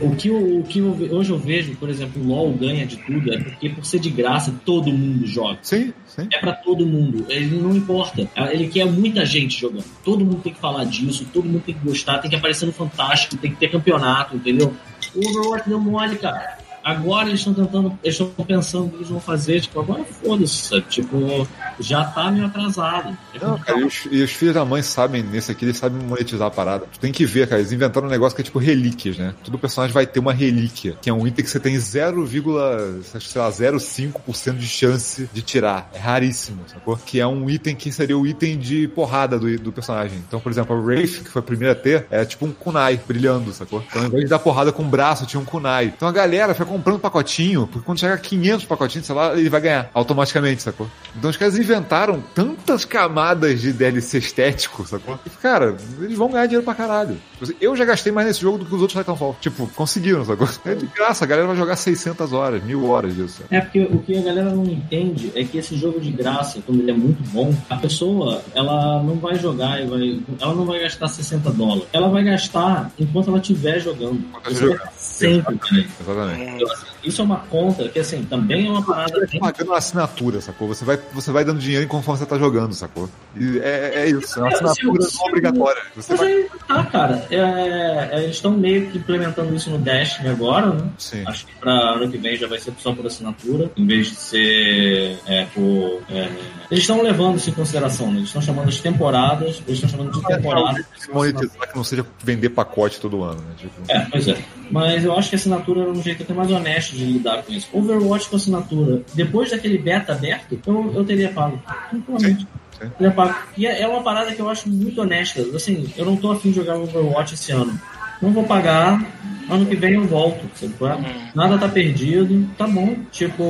o 0.00 0.14
que, 0.16 0.28
eu, 0.28 0.58
o 0.58 0.62
que 0.62 0.78
eu 0.78 1.16
hoje 1.16 1.30
eu 1.30 1.38
vejo, 1.38 1.74
por 1.76 1.88
exemplo, 1.88 2.22
o 2.22 2.26
LoL 2.26 2.52
ganha 2.52 2.86
de 2.86 2.96
tudo, 2.96 3.32
é 3.32 3.38
porque 3.38 3.68
por 3.68 3.84
ser 3.84 3.98
de 3.98 4.10
graça, 4.10 4.54
todo 4.64 4.90
mundo 4.90 5.26
joga. 5.26 5.58
Sim, 5.62 5.92
sim. 6.06 6.26
É 6.32 6.38
pra 6.38 6.52
todo 6.52 6.86
mundo, 6.86 7.26
ele 7.28 7.56
não 7.56 7.74
importa. 7.76 8.28
Ele 8.50 8.68
quer 8.68 8.86
muita 8.86 9.24
gente 9.24 9.60
jogando. 9.60 9.84
Todo 10.04 10.24
mundo 10.24 10.40
tem 10.42 10.52
que 10.52 10.60
falar 10.60 10.84
disso, 10.84 11.26
todo 11.32 11.46
mundo 11.46 11.62
tem 11.64 11.74
que 11.74 11.86
gostar, 11.86 12.18
tem 12.18 12.30
que 12.30 12.36
aparecer 12.36 12.66
no 12.66 12.72
Fantástico, 12.72 13.36
tem 13.36 13.50
que 13.50 13.58
ter 13.58 13.68
campeonato, 13.68 14.36
entendeu? 14.36 14.72
O 15.14 15.28
Overwatch 15.28 15.68
deu 15.68 15.80
mole, 15.80 16.16
cara. 16.16 16.63
Agora 16.84 17.28
eles 17.28 17.40
estão 17.40 17.54
tentando, 17.54 17.98
eles 18.04 18.20
estão 18.20 18.44
pensando 18.44 18.86
o 18.86 18.90
que 18.90 18.96
eles 18.96 19.08
vão 19.08 19.20
fazer, 19.20 19.60
tipo, 19.60 19.80
agora 19.80 20.04
foda-se? 20.04 20.80
Tipo, 20.82 21.48
já 21.80 22.04
tá 22.04 22.30
meio 22.30 22.44
atrasado. 22.44 23.16
Não, 23.40 23.58
cara, 23.58 23.80
e 23.80 23.84
os, 23.84 24.06
e 24.10 24.22
os 24.22 24.30
filhos 24.30 24.54
da 24.54 24.66
mãe 24.66 24.82
sabem, 24.82 25.22
nesse 25.22 25.50
aqui, 25.50 25.64
eles 25.64 25.78
sabem 25.78 26.06
monetizar 26.06 26.48
a 26.48 26.50
parada. 26.50 26.86
Tu 26.92 27.00
tem 27.00 27.10
que 27.10 27.24
ver, 27.24 27.48
cara, 27.48 27.60
eles 27.60 27.72
inventaram 27.72 28.06
um 28.06 28.10
negócio 28.10 28.36
que 28.36 28.42
é 28.42 28.44
tipo 28.44 28.58
relíquias, 28.58 29.16
né? 29.16 29.34
Todo 29.42 29.58
personagem 29.58 29.94
vai 29.94 30.06
ter 30.06 30.20
uma 30.20 30.32
relíquia, 30.32 30.98
que 31.00 31.08
é 31.08 31.12
um 31.12 31.26
item 31.26 31.42
que 31.42 31.50
você 31.50 31.58
tem 31.58 31.78
0, 31.78 32.28
sei 32.28 33.40
lá, 33.40 33.50
0,5% 33.50 34.56
de 34.58 34.66
chance 34.66 35.28
de 35.32 35.40
tirar. 35.40 35.90
É 35.94 35.98
raríssimo, 35.98 36.60
sacou? 36.66 36.98
Que 36.98 37.18
é 37.18 37.26
um 37.26 37.48
item 37.48 37.74
que 37.74 37.90
seria 37.90 38.18
o 38.18 38.26
item 38.26 38.58
de 38.58 38.88
porrada 38.88 39.38
do, 39.38 39.58
do 39.58 39.72
personagem. 39.72 40.18
Então, 40.28 40.38
por 40.38 40.52
exemplo, 40.52 40.76
a 40.76 40.78
Wraith, 40.78 41.22
que 41.22 41.30
foi 41.30 41.40
a 41.40 41.42
primeira 41.42 41.72
a 41.72 41.76
ter, 41.76 42.06
é 42.10 42.24
tipo 42.26 42.44
um 42.44 42.52
kunai 42.52 43.00
brilhando, 43.06 43.52
sacou? 43.54 43.82
Então, 43.88 44.02
ao 44.02 44.08
invés 44.08 44.24
de 44.24 44.30
dar 44.30 44.38
porrada 44.38 44.70
com 44.70 44.82
o 44.82 44.86
braço, 44.86 45.24
tinha 45.24 45.40
um 45.40 45.44
kunai. 45.44 45.86
Então 45.96 46.06
a 46.06 46.12
galera 46.12 46.52
fica 46.52 46.73
comprando 46.78 47.00
pacotinho, 47.00 47.66
porque 47.66 47.84
quando 47.84 48.00
chegar 48.00 48.14
a 48.14 48.18
500 48.18 48.64
pacotinhos, 48.66 49.06
sei 49.06 49.14
lá, 49.14 49.34
ele 49.38 49.48
vai 49.48 49.60
ganhar 49.60 49.90
automaticamente, 49.94 50.62
sacou? 50.62 50.88
Então 51.16 51.30
os 51.30 51.36
caras 51.36 51.58
inventaram 51.58 52.22
tantas 52.34 52.84
camadas 52.84 53.60
de 53.60 53.72
DLC 53.72 54.18
estético, 54.18 54.86
sacou? 54.86 55.18
E, 55.24 55.30
cara, 55.30 55.76
eles 56.00 56.18
vão 56.18 56.30
ganhar 56.30 56.46
dinheiro 56.46 56.64
pra 56.64 56.74
caralho. 56.74 57.16
Eu 57.60 57.76
já 57.76 57.84
gastei 57.84 58.12
mais 58.12 58.26
nesse 58.26 58.40
jogo 58.40 58.58
do 58.58 58.64
que 58.64 58.74
os 58.74 58.80
outros 58.80 58.98
Titanfall. 58.98 59.36
Tipo, 59.40 59.66
conseguiram, 59.68 60.24
sacou? 60.24 60.48
É 60.64 60.74
de 60.74 60.86
graça, 60.86 61.24
a 61.24 61.28
galera 61.28 61.46
vai 61.46 61.56
jogar 61.56 61.76
600 61.76 62.32
horas, 62.32 62.62
mil 62.62 62.88
horas 62.88 63.14
disso. 63.14 63.42
É 63.50 63.60
porque 63.60 63.82
o 63.82 63.98
que 63.98 64.16
a 64.16 64.22
galera 64.22 64.50
não 64.50 64.64
entende 64.64 65.32
é 65.34 65.44
que 65.44 65.58
esse 65.58 65.76
jogo 65.76 66.00
de 66.00 66.10
graça, 66.10 66.60
quando 66.64 66.80
ele 66.80 66.90
é 66.90 66.94
muito 66.94 67.22
bom, 67.30 67.54
a 67.68 67.76
pessoa 67.76 68.42
ela 68.54 69.02
não 69.02 69.16
vai 69.16 69.36
jogar 69.36 69.80
e 69.82 69.86
vai, 69.86 70.20
ela 70.40 70.54
não 70.54 70.64
vai 70.64 70.80
gastar 70.80 71.08
60 71.08 71.50
dólares. 71.50 71.84
Ela 71.92 72.08
vai 72.08 72.24
gastar 72.24 72.90
enquanto 72.98 73.28
ela 73.28 73.38
estiver 73.38 73.78
jogando. 73.80 74.14
Enquanto 74.14 74.54
jogando. 74.54 74.80
é 74.80 74.88
sempre, 74.96 75.54
né? 75.72 75.86
Exatamente. 76.00 76.63
Assim, 76.72 76.86
Isso 77.04 77.20
é 77.20 77.24
uma 77.24 77.38
conta 77.38 77.88
que 77.88 77.98
assim 77.98 78.24
também 78.24 78.66
é 78.66 78.70
uma 78.70 78.82
parada. 78.82 79.18
Você 79.20 79.38
tá 79.38 79.46
pagando 79.46 79.68
uma 79.68 79.78
assinatura, 79.78 80.40
sacou? 80.40 80.68
Você 80.68 80.84
vai, 80.84 80.98
você 81.12 81.30
vai 81.32 81.44
dando 81.44 81.58
dinheiro 81.58 81.86
conforme 81.86 82.18
você 82.18 82.26
tá 82.26 82.38
jogando, 82.38 82.74
sacou? 82.74 83.08
E 83.36 83.58
é, 83.58 83.92
é 83.96 84.10
isso, 84.10 84.38
é 84.38 84.42
uma 84.42 84.52
assinatura 84.52 85.06
não 85.14 85.26
obrigatória. 85.26 85.82
Você 85.96 86.12
Mas 86.12 86.20
vai... 86.20 86.32
aí 86.32 86.50
tá, 86.66 86.84
cara. 86.84 87.26
É, 87.30 87.36
é, 87.36 88.22
eles 88.24 88.36
estão 88.36 88.52
meio 88.52 88.90
que 88.90 88.98
implementando 88.98 89.54
isso 89.54 89.70
no 89.70 89.78
Destiny 89.78 90.28
agora, 90.28 90.70
né? 90.70 90.88
Sim. 90.98 91.24
Acho 91.26 91.46
que 91.46 91.54
pra 91.56 91.72
ano 91.72 92.10
que 92.10 92.18
vem 92.18 92.36
já 92.36 92.46
vai 92.46 92.58
ser 92.58 92.72
só 92.78 92.92
por 92.92 93.06
assinatura, 93.06 93.70
em 93.76 93.86
vez 93.86 94.08
de 94.08 94.16
ser 94.16 95.18
é, 95.26 95.46
por. 95.54 96.02
é, 96.10 96.28
Eles 96.70 96.82
estão 96.82 97.02
levando 97.02 97.36
isso 97.36 97.50
em 97.50 97.54
consideração, 97.54 98.08
né? 98.08 98.18
Eles 98.18 98.28
estão 98.28 98.42
chamando 98.42 98.70
de 98.70 98.80
temporadas, 98.80 99.62
eles 99.66 99.82
estão 99.82 99.88
chamando 99.88 100.12
de 100.12 100.26
temporadas. 100.26 100.84
Se 101.04 101.12
monetizar 101.12 101.68
que 101.68 101.76
não 101.76 101.84
seja 101.84 102.06
vender 102.22 102.50
pacote 102.50 103.00
todo 103.00 103.22
ano, 103.22 103.40
né? 103.40 103.54
Tipo, 103.56 103.72
É, 103.88 104.06
pois 104.10 104.28
é. 104.28 104.38
Mas 104.70 105.04
eu 105.04 105.16
acho 105.16 105.28
que 105.28 105.34
a 105.34 105.38
assinatura 105.38 105.82
era 105.82 105.90
um 105.90 106.02
jeito 106.02 106.22
até 106.22 106.32
mais 106.32 106.50
honesto 106.50 106.96
de 106.96 107.04
lidar 107.04 107.42
com 107.42 107.52
isso. 107.52 107.68
Overwatch 107.72 108.28
com 108.28 108.36
assinatura, 108.36 109.02
depois 109.12 109.50
daquele 109.50 109.78
beta 109.78 110.12
aberto, 110.12 110.58
eu, 110.66 110.92
eu 110.94 111.04
teria 111.04 111.30
pago. 111.30 111.60
Tranquilamente. 111.90 112.40
Sim, 112.40 112.46
sim. 112.80 112.90
Teria 112.98 113.12
pago. 113.12 113.34
E 113.56 113.66
é 113.66 113.82
é 113.82 113.88
uma 113.88 114.02
parada 114.02 114.32
que 114.32 114.40
eu 114.40 114.48
acho 114.48 114.68
muito 114.68 115.00
honesta. 115.00 115.42
Assim, 115.54 115.92
eu 115.96 116.06
não 116.06 116.16
tô 116.16 116.32
afim 116.32 116.50
de 116.50 116.56
jogar 116.56 116.76
Overwatch 116.76 117.34
esse 117.34 117.52
ano. 117.52 117.78
Não 118.22 118.32
vou 118.32 118.44
pagar. 118.44 119.04
Ano 119.50 119.66
que 119.66 119.76
vem 119.76 119.94
eu 119.94 120.04
volto. 120.06 120.42
Sabe 120.54 120.74
é? 121.06 121.30
Nada 121.34 121.58
tá 121.58 121.68
perdido. 121.68 122.48
Tá 122.56 122.66
bom. 122.66 122.96
Tipo. 123.10 123.44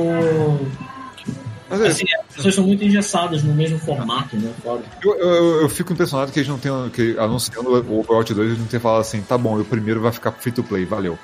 Mas 1.69 1.81
é, 1.81 1.87
Assim, 1.87 2.05
as 2.19 2.35
pessoas 2.35 2.55
são 2.55 2.63
muito 2.63 2.83
engessadas 2.83 3.43
no 3.43 3.53
mesmo 3.53 3.79
formato, 3.79 4.35
né? 4.37 4.51
Foda. 4.63 4.83
eu, 5.03 5.15
eu, 5.15 5.61
eu 5.61 5.69
fico 5.69 5.93
impressionado 5.93 6.31
que 6.31 6.39
eles 6.39 6.49
não 6.49 6.59
tenham, 6.59 6.89
que 6.89 7.17
anunciando 7.17 7.69
o 7.69 7.99
Overwatch 7.99 8.33
2, 8.33 8.47
eles 8.47 8.59
não 8.59 8.67
tenham 8.67 8.81
falado 8.81 9.01
assim, 9.01 9.21
tá 9.21 9.37
bom, 9.37 9.59
o 9.59 9.65
primeiro 9.65 10.01
vai 10.01 10.11
ficar 10.11 10.31
free 10.33 10.51
to 10.51 10.63
play, 10.63 10.85
valeu. 10.85 11.17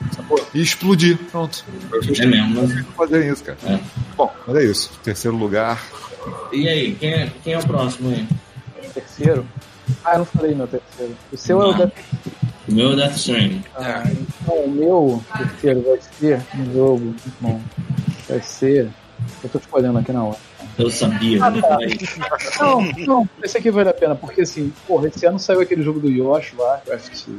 E 0.54 0.62
explodir, 0.62 1.18
pronto. 1.32 1.64
É 2.20 2.26
mesmo. 2.26 2.62
Mas... 2.62 2.86
Fazer 2.96 3.32
isso, 3.32 3.44
cara. 3.44 3.58
É. 3.66 3.80
Bom, 4.18 4.32
mas 4.48 4.58
é 4.58 4.64
isso. 4.64 4.92
Terceiro 5.04 5.38
lugar. 5.38 5.84
E 6.52 6.68
aí, 6.68 6.96
quem 6.96 7.14
é, 7.14 7.32
quem 7.44 7.54
é 7.54 7.60
o 7.60 7.66
próximo 7.66 8.10
aí? 8.10 8.28
Terceiro? 8.94 9.46
Ah, 10.04 10.14
eu 10.14 10.20
não 10.20 10.26
falei 10.26 10.56
meu 10.56 10.68
terceiro. 10.68 11.16
O 11.32 11.38
seu 11.38 11.62
é 11.62 11.66
o 11.66 11.72
Não. 11.72 11.78
da... 11.78 11.92
O 12.68 12.74
meu 12.74 12.90
é 12.90 12.94
o 12.94 12.96
Death 12.96 13.16
Stranding. 13.16 13.64
Ah, 13.76 14.04
então 14.08 14.56
o 14.56 14.72
meu 14.72 15.24
terceiro 15.38 15.82
vai 15.82 16.00
ser 16.20 16.46
um 16.56 16.74
jogo. 16.74 17.16
Bom, 17.40 17.62
vai 18.30 18.42
ser. 18.42 18.90
Eu 19.44 19.50
tô 19.50 19.58
escolhendo 19.58 19.98
aqui 19.98 20.12
na 20.12 20.24
hora. 20.24 20.51
Eu 20.78 20.90
sabia. 20.90 21.44
Ah, 21.44 21.50
né? 21.52 21.62
tá. 21.62 21.78
Não, 22.60 22.82
não, 23.06 23.30
esse 23.44 23.58
aqui 23.58 23.70
vale 23.72 23.90
a 23.90 23.94
pena, 23.94 24.16
porque 24.16 24.42
assim, 24.42 24.72
porra, 24.88 25.08
esse 25.08 25.26
ano 25.26 25.40
saiu 25.40 25.62
aquele 25.62 25.82
jogo 25.84 26.00
do 26.00 26.10
Yoshi 26.10 26.56
lá, 26.58 26.78
Craft 26.86 27.16
sei 27.16 27.34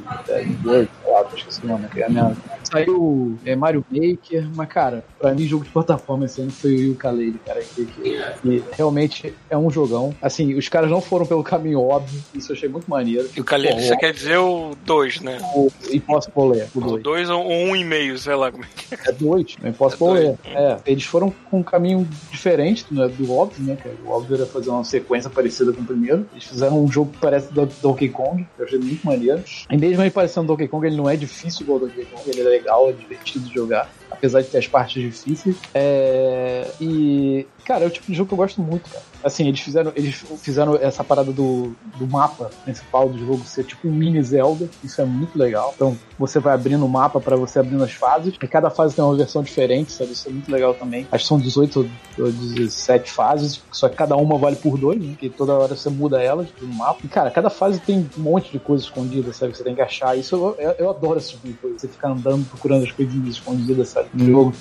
lá, 1.12 1.24
esqueci 1.34 1.60
o 1.64 1.66
nome, 1.66 1.88
que 1.88 2.00
é 2.00 2.06
a 2.06 2.08
minha. 2.08 2.36
Saiu 2.64 3.38
é, 3.44 3.54
Mario 3.54 3.84
Maker, 3.90 4.48
mas 4.54 4.68
cara, 4.68 5.04
pra 5.18 5.34
mim 5.34 5.46
jogo 5.46 5.64
de 5.64 5.70
plataforma 5.70 6.24
esse 6.24 6.40
ano 6.40 6.50
foi 6.50 6.74
o 6.74 6.80
Yooka-Laylee, 6.92 7.40
cara, 7.44 7.60
que, 7.62 7.84
que- 7.86 8.22
que 8.42 8.64
realmente 8.72 9.34
é 9.50 9.56
um 9.58 9.70
jogão. 9.70 10.14
Assim, 10.22 10.54
os 10.54 10.68
caras 10.68 10.90
não 10.90 11.00
foram 11.00 11.26
pelo 11.26 11.42
caminho 11.42 11.80
óbvio, 11.82 12.20
isso 12.34 12.52
eu 12.52 12.56
achei 12.56 12.68
muito 12.68 12.88
maneiro. 12.88 13.28
E 13.36 13.40
o 13.40 13.44
Pô, 13.44 13.56
você 13.58 13.96
quer 13.96 14.12
dizer 14.12 14.38
o 14.38 14.72
2, 14.86 15.20
né? 15.20 15.38
O 15.54 15.70
Impossible 15.92 16.48
Lair, 16.48 16.68
o 16.74 16.78
O 16.78 16.82
dois. 16.82 17.02
2 17.02 17.30
ou 17.30 17.46
um 17.46 17.76
e 17.76 17.84
meio, 17.84 18.16
sei 18.18 18.34
lá 18.34 18.50
como 18.50 18.64
é 18.64 18.68
que 18.74 18.94
é. 18.94 18.98
É 19.08 19.12
dois, 19.12 19.56
não 19.60 19.70
Impossible 19.70 20.08
É 20.08 20.10
Lair. 20.12 20.34
É, 20.46 20.76
eles 20.86 21.04
foram 21.04 21.32
com 21.50 21.60
um 21.60 21.62
caminho 21.62 22.08
diferente 22.30 22.86
né, 22.90 23.08
do 23.22 23.32
óbvio, 23.32 23.64
né? 23.64 23.78
O 24.04 24.10
óbvio 24.10 24.36
era 24.36 24.46
fazer 24.46 24.70
uma 24.70 24.84
sequência 24.84 25.30
parecida 25.30 25.72
com 25.72 25.82
o 25.82 25.84
primeiro. 25.84 26.26
Eles 26.32 26.44
fizeram 26.44 26.82
um 26.82 26.90
jogo 26.90 27.12
que 27.12 27.18
parece 27.18 27.52
do 27.52 27.66
Donkey 27.80 28.08
Kong, 28.08 28.46
que 28.56 28.62
eu 28.62 28.66
achei 28.66 28.78
muito 28.78 29.06
maneiro. 29.06 29.42
E 29.70 29.76
mesmo 29.76 30.02
ele 30.02 30.10
parecendo 30.10 30.48
Donkey 30.48 30.68
Kong, 30.68 30.86
ele 30.86 30.96
não 30.96 31.08
é 31.08 31.16
difícil 31.16 31.62
igual 31.62 31.78
o 31.78 31.80
Donkey 31.82 32.04
Kong, 32.06 32.22
ele 32.28 32.40
é 32.40 32.44
legal, 32.44 32.90
é 32.90 32.92
divertido 32.92 33.48
de 33.48 33.54
jogar. 33.54 33.90
Apesar 34.12 34.42
de 34.42 34.48
ter 34.48 34.58
as 34.58 34.66
partes 34.66 35.02
difíceis. 35.02 35.56
É, 35.74 36.70
e, 36.80 37.46
cara, 37.64 37.84
é 37.84 37.86
o 37.86 37.90
tipo 37.90 38.06
de 38.06 38.14
jogo 38.14 38.28
que 38.28 38.34
eu 38.34 38.38
gosto 38.38 38.60
muito, 38.60 38.88
cara. 38.90 39.02
Assim, 39.24 39.46
eles 39.46 39.60
fizeram, 39.60 39.92
eles 39.94 40.24
fizeram 40.38 40.76
essa 40.76 41.04
parada 41.04 41.32
do, 41.32 41.74
do 41.96 42.06
mapa 42.06 42.50
principal 42.64 43.08
do 43.08 43.18
jogo 43.18 43.44
ser 43.44 43.64
tipo 43.64 43.88
um 43.88 43.92
mini 43.92 44.22
Zelda. 44.22 44.68
Isso 44.82 45.00
é 45.00 45.04
muito 45.04 45.38
legal. 45.38 45.72
Então, 45.76 45.96
você 46.18 46.38
vai 46.40 46.54
abrindo 46.54 46.84
o 46.84 46.88
mapa 46.88 47.20
para 47.20 47.36
você 47.36 47.58
abrindo 47.58 47.84
as 47.84 47.92
fases. 47.92 48.34
E 48.42 48.48
cada 48.48 48.70
fase 48.70 48.94
tem 48.94 49.04
uma 49.04 49.14
versão 49.14 49.42
diferente, 49.42 49.92
sabe? 49.92 50.12
Isso 50.12 50.28
é 50.28 50.32
muito 50.32 50.50
legal 50.50 50.74
também. 50.74 51.06
Acho 51.10 51.24
que 51.24 51.28
são 51.28 51.38
18 51.38 51.88
ou 52.18 52.32
17 52.32 53.10
fases, 53.10 53.60
só 53.70 53.88
que 53.88 53.96
cada 53.96 54.16
uma 54.16 54.36
vale 54.36 54.56
por 54.56 54.76
dois, 54.76 55.00
né? 55.00 55.14
Que 55.18 55.30
toda 55.30 55.54
hora 55.54 55.76
você 55.76 55.88
muda 55.88 56.22
elas 56.22 56.48
no 56.60 56.74
mapa. 56.74 57.00
E, 57.04 57.08
cara, 57.08 57.30
cada 57.30 57.50
fase 57.50 57.80
tem 57.80 58.08
um 58.18 58.20
monte 58.20 58.50
de 58.50 58.58
coisa 58.58 58.82
escondida, 58.82 59.32
sabe? 59.32 59.56
Você 59.56 59.62
tem 59.62 59.74
que 59.74 59.82
achar. 59.82 60.16
Isso 60.18 60.34
eu, 60.34 60.56
eu, 60.58 60.74
eu 60.78 60.90
adoro 60.90 61.18
esse 61.18 61.30
tipo 61.30 61.46
de 61.46 61.54
coisa. 61.54 61.78
Você 61.78 61.88
ficar 61.88 62.10
andando 62.10 62.44
procurando 62.48 62.84
as 62.84 62.92
coisinhas 62.92 63.36
escondidas, 63.36 63.88
sabe? 63.88 64.01
No 64.12 64.26
jogo. 64.26 64.52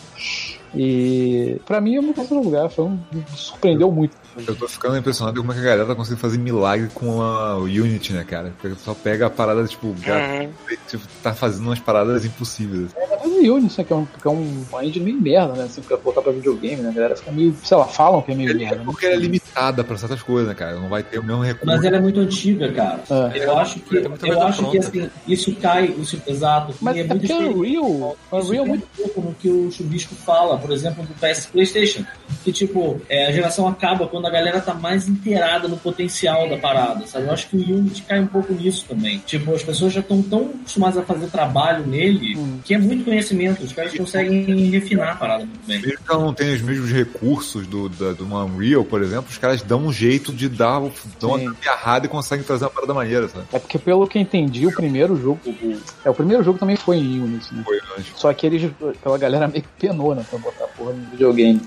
E 0.75 1.59
pra 1.65 1.81
mim 1.81 1.97
é 1.97 2.01
meu 2.01 2.13
terceiro 2.13 2.43
lugar. 2.43 2.69
Foi 2.69 2.85
um. 2.85 2.99
Me 3.11 3.23
surpreendeu 3.35 3.91
muito. 3.91 4.15
Eu 4.47 4.55
tô 4.55 4.65
ficando 4.67 4.95
impressionado 4.97 5.35
com 5.35 5.41
como 5.47 5.51
é 5.51 5.55
que 5.55 5.67
a 5.67 5.69
galera 5.71 5.85
tá 5.87 5.93
conseguindo 5.93 6.21
fazer 6.21 6.37
milagre 6.37 6.89
com 6.93 7.21
a, 7.21 7.57
o 7.57 7.63
Unity, 7.63 8.13
né, 8.13 8.23
cara? 8.23 8.53
Porque 8.61 8.77
só 8.79 8.93
pega 8.93 9.25
a 9.25 9.29
parada, 9.29 9.61
tipo, 9.65 9.87
Uhum. 9.87 10.49
tipo, 10.87 11.03
tá 11.21 11.33
fazendo 11.33 11.65
umas 11.65 11.79
paradas 11.79 12.23
impossíveis. 12.23 12.91
Mas 12.95 13.25
o 13.29 13.55
Unity, 13.55 13.77
né, 13.79 13.83
que 13.83 13.91
é, 13.91 13.95
um, 13.97 14.05
que 14.05 14.25
é 14.27 14.31
um, 14.31 14.63
uma 14.71 14.85
engine 14.85 15.03
meio 15.05 15.21
merda, 15.21 15.53
né? 15.53 15.63
Assim, 15.65 15.81
pra 15.81 15.97
botar 15.97 16.21
pra 16.21 16.31
videogame, 16.31 16.81
né? 16.81 16.89
A 16.89 16.93
galera 16.93 17.15
fica 17.17 17.29
meio, 17.29 17.53
sei 17.61 17.75
lá, 17.75 17.85
falam 17.85 18.21
que 18.21 18.31
é 18.31 18.35
meio 18.35 18.51
É 18.51 18.53
merda. 18.53 18.75
né? 18.77 18.83
porque 18.85 19.05
ela 19.05 19.15
é 19.15 19.17
limitada 19.19 19.83
pra 19.83 19.97
certas 19.97 20.23
coisas, 20.23 20.47
né, 20.47 20.53
cara? 20.55 20.75
Não 20.79 20.87
vai 20.87 21.03
ter 21.03 21.19
o 21.19 21.23
mesmo 21.23 21.41
recurso. 21.43 21.65
Mas 21.65 21.83
ela 21.83 21.97
é 21.97 22.01
muito 22.01 22.21
antiga, 22.21 22.71
cara. 22.71 23.01
É. 23.33 23.43
Eu 23.45 23.57
acho 23.57 23.79
que, 23.81 23.95
eu 23.97 24.11
coisa 24.11 24.43
acho 24.45 24.71
que 24.71 24.77
assim, 24.77 25.09
isso 25.27 25.53
cai, 25.57 25.93
isso, 25.99 26.21
exato. 26.25 26.73
Mas 26.79 26.95
e 26.95 26.99
é 26.99 27.03
é 27.03 27.07
muito 27.07 27.27
porque. 27.27 27.33
Unreal, 27.33 28.17
a 28.31 28.37
Isso 28.39 28.47
Unreal 28.47 28.65
é 28.65 28.67
muito 28.69 28.83
um 28.85 29.03
pouco 29.03 29.21
no 29.21 29.33
que 29.35 29.49
o 29.49 29.69
Chubisco 29.69 30.15
fala, 30.15 30.55
por 30.61 30.71
exemplo, 30.71 31.03
do 31.03 31.13
PS 31.15 31.47
PlayStation. 31.47 32.05
Que, 32.43 32.51
tipo, 32.51 33.01
é, 33.09 33.27
a 33.27 33.31
geração 33.31 33.67
acaba 33.67 34.07
quando 34.07 34.25
a 34.27 34.29
galera 34.29 34.59
tá 34.61 34.73
mais 34.73 35.07
inteirada 35.07 35.67
no 35.67 35.77
potencial 35.77 36.47
da 36.49 36.57
parada, 36.57 37.05
sabe? 37.07 37.25
Eu 37.25 37.31
acho 37.33 37.47
que 37.49 37.57
o 37.57 37.59
Unity 37.77 38.01
cai 38.03 38.19
um 38.19 38.27
pouco 38.27 38.53
nisso 38.53 38.85
também. 38.87 39.19
Tipo, 39.25 39.53
as 39.53 39.63
pessoas 39.63 39.93
já 39.93 39.99
estão 39.99 40.21
tão 40.21 40.51
acostumadas 40.55 40.97
a 40.97 41.03
fazer 41.03 41.27
trabalho 41.27 41.85
nele 41.85 42.37
que 42.63 42.73
é 42.73 42.77
muito 42.77 43.03
conhecimento. 43.05 43.63
Os 43.63 43.73
caras 43.73 43.93
conseguem 43.95 44.43
refinar 44.69 45.09
a 45.09 45.15
parada 45.15 45.45
muito 45.45 45.65
bem. 45.67 45.81
Mesmo 45.81 45.97
que 45.97 46.11
ela 46.11 46.23
não 46.23 46.33
tenha 46.33 46.53
os 46.53 46.61
mesmos 46.61 46.91
recursos 46.91 47.67
do, 47.67 47.89
da, 47.89 48.13
do 48.13 48.25
Unreal, 48.25 48.83
por 48.83 49.01
exemplo, 49.01 49.25
os 49.29 49.37
caras 49.37 49.61
dão 49.61 49.85
um 49.85 49.91
jeito 49.93 50.31
de 50.33 50.47
dar, 50.49 50.79
dão 51.19 51.37
Sim. 51.37 51.47
uma 51.47 51.55
errada 51.65 52.05
e 52.05 52.09
conseguem 52.09 52.45
trazer 52.45 52.65
uma 52.65 52.71
parada 52.71 52.93
maneira, 52.93 53.27
sabe? 53.27 53.45
É 53.53 53.59
porque, 53.59 53.77
pelo 53.77 54.07
que 54.07 54.17
eu 54.17 54.21
entendi, 54.21 54.65
o 54.67 54.71
primeiro 54.73 55.15
jogo. 55.15 55.39
o- 55.45 55.77
é, 56.05 56.09
o 56.09 56.13
primeiro 56.13 56.43
jogo 56.43 56.57
também 56.59 56.75
foi 56.75 56.97
em 56.97 57.21
Unity, 57.21 57.53
né? 57.53 57.61
Foi 57.63 57.79
antes. 57.97 58.13
Só 58.15 58.33
que 58.33 58.45
eles, 58.45 58.71
aquela 58.99 59.17
galera 59.17 59.47
meio 59.47 59.63
que 59.63 59.69
penou, 59.79 60.15
né? 60.15 60.25
Pra 60.29 60.39
botar 60.51 60.67
porra 60.73 60.93
no 60.93 61.05
videogame. 61.11 61.61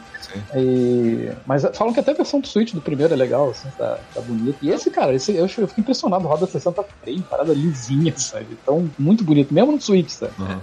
E- 0.56 1.30
mas 1.46 1.64
falam 1.74 1.92
que 1.92 2.00
até 2.00 2.10
a 2.10 2.14
versão 2.14 2.40
do 2.40 2.48
Switch 2.48 2.72
do 2.72 2.80
primeiro 2.80 3.12
é 3.14 3.16
legal, 3.16 3.50
assim, 3.50 3.68
tá, 3.78 3.98
tá 4.12 4.20
bonito. 4.20 4.56
E 4.62 4.70
esse, 4.70 4.90
cara, 4.90 5.14
esse, 5.14 5.32
eu, 5.32 5.42
eu 5.42 5.48
fico 5.68 5.80
impressionado, 5.80 6.26
roda 6.26 6.46
60 6.46 6.84
frames, 7.02 7.22
parada 7.30 7.52
lisinha, 7.52 8.12
sabe? 8.18 8.46
Então, 8.62 8.90
muito 8.98 9.22
bonito, 9.22 9.52
mesmo 9.54 9.72
no 9.72 9.80
Switch, 9.80 10.08
sabe? 10.08 10.32
Uhum. 10.38 10.58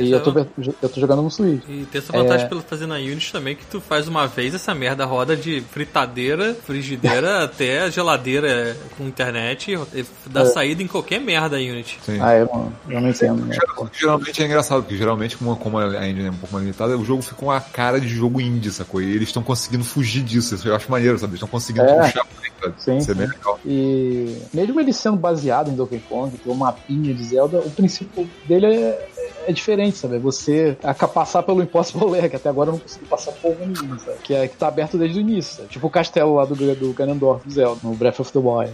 E 0.00 0.10
eu 0.12 0.22
tô, 0.22 0.32
eu 0.38 0.88
tô 0.88 1.00
jogando 1.00 1.22
no 1.22 1.30
Switch. 1.30 1.62
E 1.68 1.86
tem 1.86 1.98
essa 2.00 2.12
vantagem 2.12 2.46
É. 2.46 2.48
pela 2.48 2.60
fazer 2.62 2.86
na 2.86 2.96
Unity 2.96 3.32
também, 3.32 3.56
que 3.56 3.64
tu 3.66 3.80
faz 3.80 4.06
uma 4.06 4.26
vez 4.28 4.54
essa 4.54 4.74
merda 4.74 5.04
roda 5.04 5.36
de 5.36 5.60
fritadeira, 5.60 6.54
frigideira 6.54 7.42
até 7.44 7.90
geladeira 7.90 8.76
com 8.96 9.04
internet 9.08 9.72
e 9.94 10.04
dá 10.26 10.44
saída 10.46 10.82
em 10.82 10.86
qualquer 10.86 11.20
merda 11.20 11.56
a 11.56 11.60
Unity. 11.60 11.98
Sim. 12.04 12.18
Ah, 12.20 12.34
eu, 12.36 12.46
não- 12.46 12.72
eu 12.88 13.00
não 13.00 13.08
entendo, 13.08 13.44
né? 13.44 13.56
Geralmente 13.92 14.42
é 14.42 14.46
engraçado, 14.46 14.82
porque 14.82 14.96
geralmente, 14.96 15.36
como, 15.36 15.56
como 15.56 15.78
a 15.78 16.06
engine 16.08 16.28
é 16.28 16.30
um 16.30 16.34
pouco 16.36 16.54
mais 16.54 16.64
limitada, 16.64 16.96
o 16.96 17.04
jogo 17.04 17.22
fica 17.22 17.36
com 17.36 17.50
a 17.50 17.60
cara 17.72 18.00
de 18.00 18.08
jogo 18.08 18.40
indie, 18.40 18.70
sacou? 18.70 19.00
E 19.02 19.10
eles 19.14 19.28
estão 19.28 19.42
conseguindo 19.42 19.84
fugir 19.84 20.22
disso. 20.22 20.54
Isso 20.54 20.68
eu 20.68 20.74
acho 20.74 20.90
maneiro, 20.90 21.18
sabe? 21.18 21.32
Eles 21.32 21.38
estão 21.38 21.48
conseguindo 21.48 21.86
É. 21.86 22.02
puxar 22.06 22.24
por? 22.24 22.46
Sim, 22.78 22.96
Isso 22.96 23.10
é 23.10 23.14
bem 23.14 23.28
legal. 23.28 23.60
E 23.64 24.38
mesmo 24.52 24.80
ele 24.80 24.92
sendo 24.92 25.16
baseado 25.16 25.70
em 25.70 25.74
Donkey 25.74 26.00
Kong, 26.08 26.36
tem 26.36 26.52
um 26.52 26.56
mapinha 26.56 27.14
de 27.14 27.22
Zelda, 27.22 27.58
o 27.60 27.70
princípio 27.70 28.28
dele 28.48 28.66
é, 28.66 29.08
é 29.46 29.52
diferente, 29.52 29.98
sabe? 29.98 30.16
É 30.16 30.18
Você 30.18 30.76
passar 31.14 31.42
pelo 31.42 31.62
Impossible 31.62 32.08
Lair, 32.10 32.30
que 32.30 32.34
até 32.36 32.48
agora 32.48 32.70
eu 32.70 32.72
não 32.72 32.78
consegui 32.80 33.04
passar 33.04 33.32
porra 33.32 33.56
nenhuma, 33.60 33.98
sabe? 33.98 34.16
Que, 34.24 34.34
é, 34.34 34.48
que 34.48 34.56
tá 34.56 34.68
aberto 34.68 34.96
desde 34.96 35.18
o 35.18 35.20
início, 35.20 35.56
sabe? 35.58 35.68
Tipo 35.68 35.86
o 35.86 35.90
castelo 35.90 36.34
lá 36.34 36.44
do, 36.46 36.54
do 36.74 36.92
Ganondorf, 36.94 37.46
do 37.46 37.52
Zelda, 37.52 37.78
no 37.84 37.94
Breath 37.94 38.20
of 38.20 38.32
the 38.32 38.38
Wild. 38.38 38.72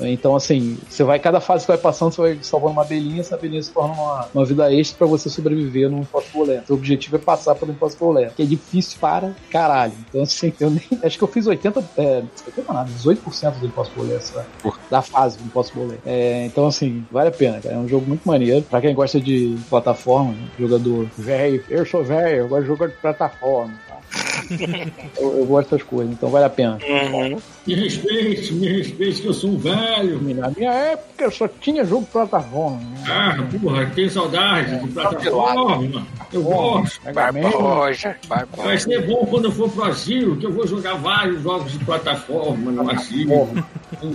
Então, 0.00 0.34
assim, 0.36 0.78
você 0.88 1.02
vai, 1.02 1.18
cada 1.18 1.40
fase 1.40 1.64
que 1.66 1.72
vai 1.72 1.78
passando, 1.78 2.12
você 2.12 2.20
vai 2.22 2.38
salvando 2.42 2.72
uma 2.74 2.82
abelhinha, 2.82 3.20
essa 3.20 3.34
abelhinha 3.34 3.62
se 3.62 3.70
torna 3.72 3.92
uma, 3.92 4.28
uma 4.32 4.44
vida 4.44 4.72
extra 4.72 4.98
pra 4.98 5.06
você 5.06 5.28
sobreviver 5.28 5.90
no 5.90 5.98
Impossible 5.98 6.46
Lair. 6.46 6.62
Seu 6.66 6.76
objetivo 6.76 7.16
é 7.16 7.18
passar 7.18 7.54
pelo 7.56 7.72
Impossible 7.72 8.12
Lair, 8.14 8.25
que 8.34 8.42
é 8.42 8.46
difícil 8.46 8.98
para 9.00 9.32
caralho. 9.50 9.92
Então, 10.08 10.22
assim, 10.22 10.52
eu 10.58 10.70
nem, 10.70 10.82
acho 11.02 11.18
que 11.18 11.24
eu 11.24 11.28
fiz 11.28 11.46
80, 11.46 11.84
é, 11.96 12.22
80 12.46 12.72
nada, 12.72 12.90
18% 12.90 13.58
do 13.58 13.66
Impossible 13.66 14.06
Lair, 14.06 14.22
sabe? 14.22 14.46
Da 14.90 15.02
fase 15.02 15.38
do 15.38 15.44
Impossible 15.44 15.86
Lair. 15.86 16.00
É, 16.04 16.46
então, 16.46 16.66
assim, 16.66 17.04
vale 17.10 17.28
a 17.28 17.32
pena, 17.32 17.60
cara. 17.60 17.74
É 17.74 17.78
um 17.78 17.88
jogo 17.88 18.06
muito 18.06 18.26
maneiro. 18.26 18.62
Pra 18.62 18.80
quem 18.80 18.94
gosta 18.94 19.20
de 19.20 19.56
plataforma, 19.68 20.32
né? 20.32 20.48
jogador 20.58 21.06
velho, 21.16 21.64
eu 21.68 21.86
sou 21.86 22.02
velho, 22.02 22.38
eu 22.38 22.48
gosto 22.48 22.62
de 22.62 22.68
jogar 22.68 22.88
de 22.88 22.94
plataforma. 22.94 23.74
Tá? 24.10 24.46
eu, 25.18 25.38
eu 25.38 25.46
gosto 25.46 25.70
dessas 25.70 25.86
coisas, 25.86 26.12
então 26.12 26.28
vale 26.28 26.44
a 26.44 26.50
pena. 26.50 26.78
Uhum. 26.86 27.38
Me 27.66 27.74
respeite, 27.74 28.52
me 28.54 28.68
respeite 28.68 29.22
que 29.22 29.28
eu 29.28 29.34
sou 29.34 29.50
um 29.50 29.58
velho. 29.58 30.34
Na 30.34 30.50
minha 30.50 30.72
época 30.72 31.24
eu 31.24 31.30
só 31.30 31.48
tinha 31.48 31.84
jogo 31.84 32.04
de 32.04 32.10
plataforma. 32.12 32.78
Né? 32.78 33.04
Ah, 33.08 33.36
porra, 33.60 33.86
tem 33.86 34.08
saudade 34.08 34.80
de 34.80 34.88
plataforma. 34.88 36.06
Eu 36.32 36.42
gosto. 36.42 37.00
Barboja, 37.12 38.16
Vai 38.28 38.46
Barboja. 38.46 38.78
ser 38.78 39.06
bom 39.06 39.26
quando 39.26 39.46
eu 39.46 39.52
for 39.52 39.70
pro 39.70 39.84
asilo, 39.84 40.36
que 40.36 40.46
eu 40.46 40.52
vou 40.52 40.66
jogar 40.66 40.94
vários 40.94 41.42
jogos 41.42 41.72
de 41.72 41.78
plataforma 41.84 42.70
no 42.72 42.90
asilo. 42.90 43.48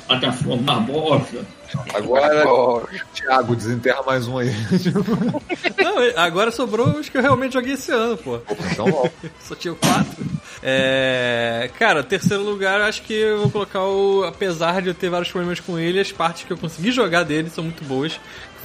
Plataforma 0.07 0.61
Barbosa. 0.63 1.45
Agora. 1.93 2.87
Thiago, 3.13 3.55
desenterra 3.55 4.03
mais 4.03 4.27
um 4.27 4.37
aí. 4.37 4.49
Não, 5.77 6.23
agora 6.23 6.51
sobrou 6.51 6.87
os 6.87 7.09
que 7.09 7.17
eu 7.17 7.21
realmente 7.21 7.53
joguei 7.53 7.73
esse 7.73 7.91
ano, 7.91 8.17
pô. 8.17 8.39
então. 8.71 9.09
Só 9.39 9.55
tinha 9.55 9.73
quatro. 9.73 10.25
É, 10.63 11.69
cara, 11.77 12.03
terceiro 12.03 12.43
lugar, 12.43 12.81
acho 12.81 13.01
que 13.03 13.13
eu 13.13 13.39
vou 13.41 13.51
colocar 13.51 13.83
o. 13.83 14.23
Apesar 14.23 14.81
de 14.81 14.89
eu 14.89 14.93
ter 14.93 15.09
vários 15.09 15.31
problemas 15.31 15.59
com 15.59 15.77
ele, 15.79 15.99
as 15.99 16.11
partes 16.11 16.43
que 16.43 16.53
eu 16.53 16.57
consegui 16.57 16.91
jogar 16.91 17.23
dele 17.23 17.49
são 17.49 17.63
muito 17.63 17.83
boas. 17.83 18.19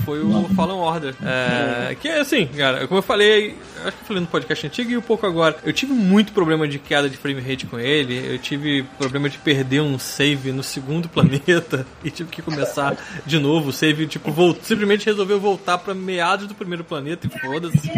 Foi 0.05 0.20
o 0.20 0.49
Fallen 0.55 0.76
Order. 0.76 1.15
É, 1.23 1.94
que 1.94 2.08
é 2.08 2.20
assim, 2.20 2.47
cara, 2.47 2.86
como 2.86 2.99
eu 2.99 3.02
falei, 3.02 3.57
acho 3.84 3.97
que 3.97 4.02
eu 4.02 4.07
falei 4.07 4.20
no 4.20 4.26
podcast 4.28 4.66
antigo 4.66 4.91
e 4.91 4.97
um 4.97 5.00
pouco 5.02 5.26
agora. 5.26 5.57
Eu 5.65 5.73
tive 5.73 5.92
muito 5.92 6.33
problema 6.33 6.66
de 6.68 6.78
queda 6.78 7.08
de 7.08 7.16
frame 7.16 7.41
rate 7.41 7.66
com 7.66 7.78
ele. 7.78 8.34
Eu 8.34 8.39
tive 8.39 8.84
problema 8.99 9.28
de 9.28 9.39
perder 9.39 9.81
um 9.81 9.99
save 9.99 10.52
no 10.52 10.62
segundo 10.62 11.08
planeta 11.10 11.86
e 12.05 12.10
tive 12.10 12.31
que 12.31 12.42
começar 12.42 12.97
de 13.25 13.39
novo. 13.39 13.70
O 13.70 13.73
save, 13.73 14.07
tipo, 14.07 14.31
volt, 14.31 14.58
simplesmente 14.62 15.07
resolveu 15.07 15.41
voltar 15.41 15.78
pra 15.78 15.94
meados 15.94 16.47
do 16.47 16.55
primeiro 16.55 16.84
planeta 16.84 17.26
e 17.26 17.39
foda-se. 17.41 17.91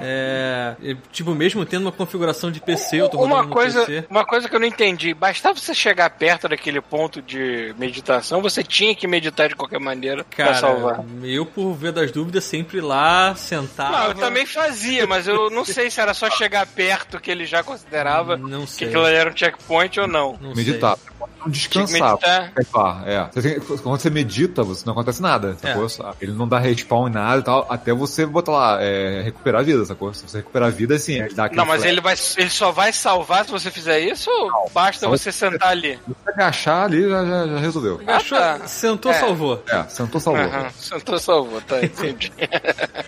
É, 0.00 0.74
tipo, 1.12 1.34
mesmo 1.34 1.64
tendo 1.64 1.82
uma 1.82 1.92
configuração 1.92 2.50
de 2.50 2.60
PC, 2.60 3.00
eu 3.00 3.08
tô 3.08 3.16
rodando 3.18 3.34
Uma 3.34 3.46
coisa, 3.48 3.84
PC. 3.84 4.06
uma 4.10 4.24
coisa 4.24 4.48
que 4.48 4.54
eu 4.54 4.60
não 4.60 4.66
entendi, 4.66 5.14
bastava 5.14 5.58
você 5.58 5.74
chegar 5.74 6.08
perto 6.10 6.48
daquele 6.48 6.80
ponto 6.80 7.22
de 7.22 7.74
meditação, 7.78 8.42
você 8.42 8.62
tinha 8.62 8.94
que 8.94 9.06
meditar 9.08 9.48
de 9.48 9.56
qualquer 9.56 9.80
maneira 9.80 10.24
pra 10.24 10.44
Cara, 10.46 10.54
salvar. 10.56 11.04
eu, 11.22 11.37
por 11.46 11.74
ver 11.74 11.92
das 11.92 12.10
dúvidas, 12.12 12.44
sempre 12.44 12.80
lá, 12.80 13.34
sentava. 13.34 13.90
Não, 13.98 14.04
eu 14.08 14.14
também 14.14 14.46
fazia, 14.46 15.06
mas 15.06 15.26
eu 15.28 15.50
não 15.50 15.64
sei 15.64 15.90
se 15.90 16.00
era 16.00 16.14
só 16.14 16.30
chegar 16.30 16.66
perto 16.66 17.20
que 17.20 17.30
ele 17.30 17.44
já 17.46 17.62
considerava 17.62 18.36
Não 18.36 18.62
que 18.62 18.70
sei. 18.72 18.88
aquilo 18.88 19.04
ali 19.04 19.16
era 19.16 19.30
um 19.30 19.36
checkpoint 19.36 20.00
ou 20.00 20.06
não. 20.08 20.38
Não 20.40 20.54
Meditar. 20.54 20.96
sei. 20.96 21.26
Não 21.48 21.52
descansar. 21.52 22.18
meditar. 22.56 23.02
É. 23.08 23.28
Você 23.32 23.42
tem- 23.54 23.60
quando 23.78 24.00
você 24.00 24.10
medita, 24.10 24.62
você 24.62 24.84
não 24.86 24.92
acontece 24.92 25.20
nada, 25.22 25.56
sacou? 25.60 25.86
É. 25.86 26.12
Ele 26.20 26.32
não 26.32 26.46
dá 26.48 26.58
respawn 26.58 27.08
em 27.08 27.12
nada 27.12 27.40
e 27.40 27.42
tal, 27.44 27.66
até 27.68 27.92
você 27.92 28.26
botar 28.26 28.52
lá, 28.52 28.78
é, 28.82 29.22
recuperar 29.22 29.60
a 29.60 29.64
vida, 29.64 29.84
sacou? 29.84 30.12
Se 30.14 30.22
você 30.28 30.38
recuperar 30.38 30.68
a 30.68 30.70
vida, 30.70 30.94
assim, 30.94 31.14
ele 31.20 31.34
dá 31.34 31.44
aquele 31.46 31.60
Não, 31.60 31.66
mas 31.66 31.80
flash. 31.82 31.90
ele, 31.92 32.00
vai, 32.00 32.14
ele 32.36 32.50
só 32.50 32.70
vai 32.70 32.92
salvar 32.92 33.44
se 33.44 33.50
você 33.50 33.70
fizer 33.70 34.00
isso 34.00 34.30
ou 34.30 34.70
basta 34.72 35.08
você 35.08 35.30
sentar 35.32 35.70
ali? 35.70 35.94
Se 35.96 36.00
você 36.08 36.30
agachar 36.30 36.84
ali, 36.84 37.08
já, 37.08 37.24
já, 37.24 37.46
já 37.46 37.58
resolveu. 37.58 38.00
Agachou, 38.02 38.38
Ah, 38.38 38.58
tá. 38.60 38.66
sentou, 38.68 39.10
É. 39.12 39.14
salvou. 39.14 39.62
É, 39.68 39.82
sentou, 39.84 40.20
salvou. 40.20 40.44
Aham, 40.44 40.70
sentou, 40.78 41.18
salvou, 41.18 41.60
tá, 41.62 41.82
entendi. 41.82 42.32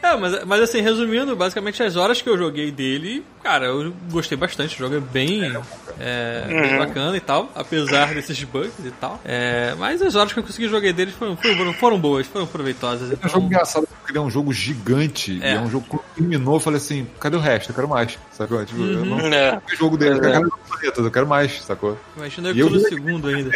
É, 0.03 0.17
mas, 0.17 0.45
mas 0.45 0.61
assim, 0.63 0.81
resumindo, 0.81 1.37
basicamente 1.37 1.83
as 1.83 1.95
horas 1.95 2.23
que 2.23 2.29
eu 2.29 2.37
joguei 2.39 2.71
dele, 2.71 3.25
cara, 3.43 3.67
eu 3.67 3.93
gostei 4.11 4.37
bastante. 4.37 4.75
O 4.75 4.79
jogo 4.79 4.97
é 4.97 5.01
bem, 5.01 5.53
é, 6.01 6.45
bem 6.49 6.79
bacana 6.79 7.17
e 7.17 7.21
tal, 7.21 7.51
apesar 7.55 8.07
desses 8.31 8.45
bugs 8.45 8.73
e 8.85 8.91
tal. 8.93 9.21
É, 9.25 9.75
mas 9.79 10.01
as 10.01 10.15
horas 10.15 10.33
que 10.33 10.39
eu 10.39 10.43
consegui 10.43 10.69
jogar 10.69 10.93
dele 10.93 11.11
foram, 11.13 11.37
foram, 11.37 11.73
foram 11.75 12.01
boas, 12.01 12.27
foram 12.27 12.47
proveitosas. 12.47 13.11
É 13.11 13.15
um 13.15 13.17
jogo 13.17 13.27
Então, 13.29 13.43
engraçado 13.47 13.87
porque 13.87 14.13
ele 14.13 14.19
é 14.19 14.23
um 14.23 14.31
jogo 14.31 14.53
gigante. 14.53 15.39
É. 15.43 15.53
E 15.53 15.57
é 15.57 15.61
um 15.61 15.71
jogo 15.71 15.85
que 15.85 15.91
quando 15.91 16.03
terminou, 16.15 16.55
eu 16.55 16.61
falei 16.61 16.79
assim, 16.79 17.07
cadê 17.19 17.37
o 17.37 17.41
resto? 17.41 17.71
Eu 17.71 17.75
quero 17.75 17.89
mais, 17.89 18.19
sacou? 18.33 18.65
Tipo, 18.65 18.83
eu 18.83 19.05
não 19.05 19.19
É. 19.21 19.61
quero 19.67 19.77
jogo 19.79 19.97
dele, 19.97 20.17
eu 20.17 20.21
quero 20.21 20.51
planetas, 20.69 21.05
eu 21.05 21.11
quero 21.11 21.27
mais, 21.27 21.63
sacou? 21.63 21.99
imagina 22.17 22.49
eu 22.51 22.57
eu 22.57 22.71
no 22.71 22.81
segundo 22.81 23.29
ainda. 23.29 23.51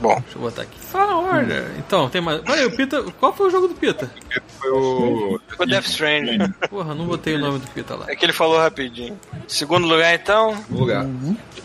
Bom, 0.00 0.14
Deixa 0.20 0.38
eu 0.38 0.40
botar 0.40 0.62
aqui. 0.62 0.78
Fala 0.80 1.14
Order. 1.14 1.66
Então, 1.78 2.08
tem 2.08 2.22
mais. 2.22 2.40
Olha, 2.48 2.66
o 2.66 2.70
Pita. 2.74 3.02
Qual 3.20 3.34
foi 3.34 3.48
o 3.48 3.50
jogo 3.50 3.68
do 3.68 3.74
Pita? 3.74 4.10
Foi 4.30 4.40
foi 4.58 4.70
o. 4.70 5.40
Ficou 5.46 5.66
Death 5.66 5.84
Stranding. 5.88 6.38
Porra, 6.70 6.94
não 6.94 7.04
botei 7.06 7.34
o 7.34 7.38
nome 7.38 7.58
do 7.58 7.66
Pita 7.68 7.96
lá. 7.96 8.06
É 8.08 8.16
que 8.16 8.24
ele 8.24 8.32
falou 8.32 8.56
rapidinho. 8.58 9.18
Segundo 9.46 9.86
lugar, 9.86 10.14
então, 10.14 10.56
lugar. 10.70 11.06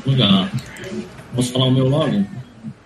Lugar. 0.05 0.51
Posso 1.35 1.51
falar 1.51 1.65
o 1.65 1.71
meu 1.71 1.87
logo? 1.87 2.25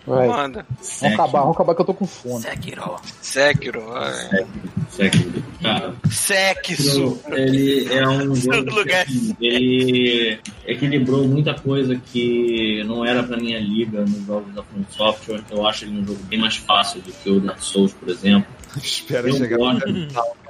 Vai. 0.10 0.28
manda. 0.28 0.66
Vamos 1.02 1.14
acabar, 1.14 1.42
vamos 1.42 1.56
acabar 1.56 1.76
que 1.76 1.82
eu 1.82 1.86
tô 1.86 1.94
com 1.94 2.08
fome. 2.08 2.42
Sekiro. 2.42 3.86
vai. 3.86 4.48
Sekiro. 4.90 5.44
Cara, 5.62 5.94
Sekiro. 6.10 7.20
ele 7.28 7.94
é 7.94 8.08
um 8.08 8.34
jogo 8.36 8.84
que, 8.86 8.92
assim, 8.92 9.36
ele 9.40 10.40
equilibrou 10.66 11.28
muita 11.28 11.54
coisa 11.54 11.96
que 11.96 12.84
não 12.86 13.06
era 13.06 13.22
pra 13.22 13.38
minha 13.38 13.60
liga 13.60 14.02
nos 14.02 14.26
jogos 14.26 14.54
da 14.56 14.64
From 14.64 14.84
Software. 14.90 15.44
Eu 15.52 15.68
acho 15.68 15.86
ele 15.86 16.00
um 16.00 16.06
jogo 16.06 16.20
bem 16.24 16.40
mais 16.40 16.58
fácil 16.58 17.02
do 17.02 17.12
que 17.12 17.30
o 17.30 17.40
Dark 17.40 17.60
Souls, 17.60 17.94
por 17.94 18.10
exemplo. 18.10 18.50
Espera 18.82 19.30
Eu 19.30 19.36
chegar 19.36 19.58
gosto. 19.58 19.86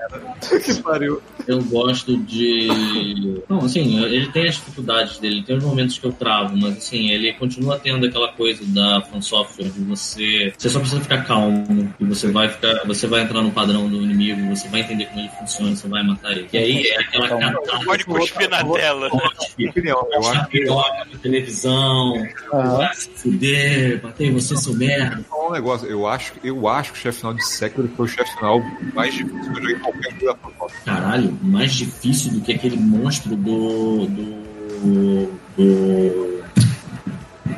que 0.64 0.82
pariu. 0.82 1.22
Eu 1.48 1.64
gosto 1.64 2.18
de. 2.18 3.42
Não, 3.48 3.60
assim, 3.60 4.03
ele 4.03 4.32
tem 4.32 4.48
as 4.48 4.56
dificuldades 4.56 5.18
dele, 5.18 5.44
tem 5.44 5.58
os 5.58 5.64
momentos 5.64 5.98
que 5.98 6.06
eu 6.06 6.11
travo, 6.11 6.56
mas 6.58 6.78
assim, 6.78 7.10
ele 7.10 7.34
continua 7.34 7.80
tendo 7.80 8.06
aquela 8.06 8.30
coisa 8.30 8.64
da 8.66 9.02
From 9.02 9.22
Software 9.22 9.69
de 9.69 9.82
você. 9.82 10.53
Você 10.58 10.69
só 10.69 10.80
precisa 10.80 11.02
ficar 11.02 11.24
calmo 11.26 11.94
e 12.00 12.06
você 12.06 12.32
vai 12.32 12.50
ficar. 12.50 12.86
Você 12.86 13.08
vai 13.08 13.22
entrar 13.22 13.42
no 13.42 13.52
padrão 13.52 13.90
do 13.90 14.02
inimigo, 14.02 14.56
você 14.56 14.68
vai 14.68 14.82
entender 14.82 15.06
como 15.08 15.19
ele 15.19 15.30
funciona, 15.40 15.76
você 15.76 15.88
vai 15.88 16.03
matar 16.03 16.32
ele. 16.32 16.48
E 16.52 16.58
aí 16.58 16.88
é 16.88 17.00
aquela 17.00 17.30
catarse. 17.30 17.86
Pode 17.86 18.06
cuspir 18.06 18.50
na 18.50 18.64
tela. 18.64 19.10
Eu 19.11 20.28
acho 20.28 20.48
que 20.48 20.60
piroca 20.60 21.08
na 21.11 21.19
televisão, 21.19 22.14
Aham. 22.53 22.78
vai 22.78 22.94
se 22.94 23.10
fuder, 23.10 24.02
bater 24.02 24.28
em 24.28 24.34
você, 24.34 24.56
seu 24.56 24.74
merda. 24.74 25.24
um 25.34 25.52
negócio. 25.52 25.88
Eu 25.88 26.08
acho, 26.08 26.34
eu 26.44 26.68
acho 26.68 26.94
que 26.94 27.00
o 27.00 27.02
chefe 27.02 27.19
final 27.19 27.34
de 27.34 27.45
Sekiro 27.45 27.90
foi 27.95 28.06
o 28.06 28.10
chefe 28.10 28.32
final 28.36 28.61
mais 28.94 29.14
difícil 29.14 29.40
que 29.42 29.50
eu 29.50 29.56
joguei 29.56 29.76
qualquer 29.92 30.11
jogo 30.11 30.26
da 30.26 30.35
From 30.35 30.68
Caralho, 30.85 31.38
mais 31.42 31.74
difícil 31.74 32.32
do 32.34 32.42
que 32.42 32.53
aquele 32.53 32.77
monstro 32.77 33.35
do. 33.35 34.06
do. 34.08 35.30
do. 35.58 36.40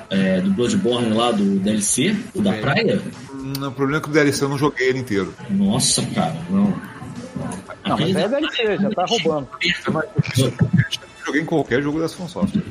É, 0.10 0.42
do 0.42 0.52
Bloodborne 0.52 1.14
lá, 1.14 1.32
do 1.32 1.58
DLC, 1.60 2.16
o 2.36 2.42
da 2.42 2.54
É. 2.56 2.60
praia? 2.62 3.02
Hum, 3.34 3.54
O 3.68 3.72
problema 3.72 3.98
é 4.00 4.02
que 4.02 4.10
o 4.10 4.12
DLC 4.12 4.44
eu 4.44 4.50
não 4.50 4.58
joguei 4.58 4.90
ele 4.90 5.00
inteiro. 5.00 5.34
Nossa, 5.50 6.02
cara, 6.08 6.36
não. 6.50 6.66
Não, 7.86 7.98
mas 7.98 8.16
é 8.16 8.28
DLC, 8.28 8.78
já 8.78 8.90
tá 8.92 9.06
roubando. 9.06 9.48
Eu 10.38 10.52
joguei 11.26 11.42
em 11.42 11.46
qualquer 11.46 11.82
jogo 11.82 12.00
da 12.00 12.10
From 12.10 12.28
Software. 12.28 12.62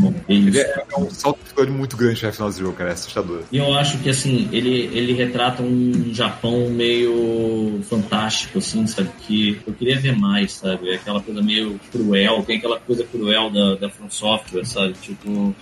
Bom, 0.00 0.14
é 0.28 0.32
Ele 0.32 0.58
é, 0.58 0.84
é 0.90 0.98
um 0.98 1.10
salto 1.10 1.38
de 1.56 1.70
muito 1.70 1.96
grande 1.96 2.14
o 2.14 2.16
chefe 2.16 2.36
final 2.36 2.48
desse 2.48 2.60
jogo, 2.60 2.76
cara. 2.76 2.90
É 2.90 2.92
assustador. 2.92 3.42
E 3.50 3.56
eu 3.58 3.72
acho 3.74 3.98
que 3.98 4.10
assim, 4.10 4.48
ele, 4.52 4.90
ele 4.92 5.12
retrata 5.12 5.62
um 5.62 6.12
Japão 6.12 6.68
meio 6.70 7.80
fantástico, 7.88 8.58
assim, 8.58 8.86
sabe? 8.86 9.10
Que 9.26 9.60
eu 9.66 9.72
queria 9.72 9.98
ver 9.98 10.16
mais, 10.16 10.52
sabe? 10.52 10.92
Aquela 10.94 11.20
coisa 11.20 11.42
meio 11.42 11.78
cruel, 11.90 12.42
tem 12.42 12.58
aquela 12.58 12.78
coisa 12.80 13.04
cruel 13.04 13.50
da, 13.50 13.74
da 13.76 13.90
From 13.90 14.10
Software, 14.10 14.64
sabe? 14.64 14.94
Tipo, 14.94 15.54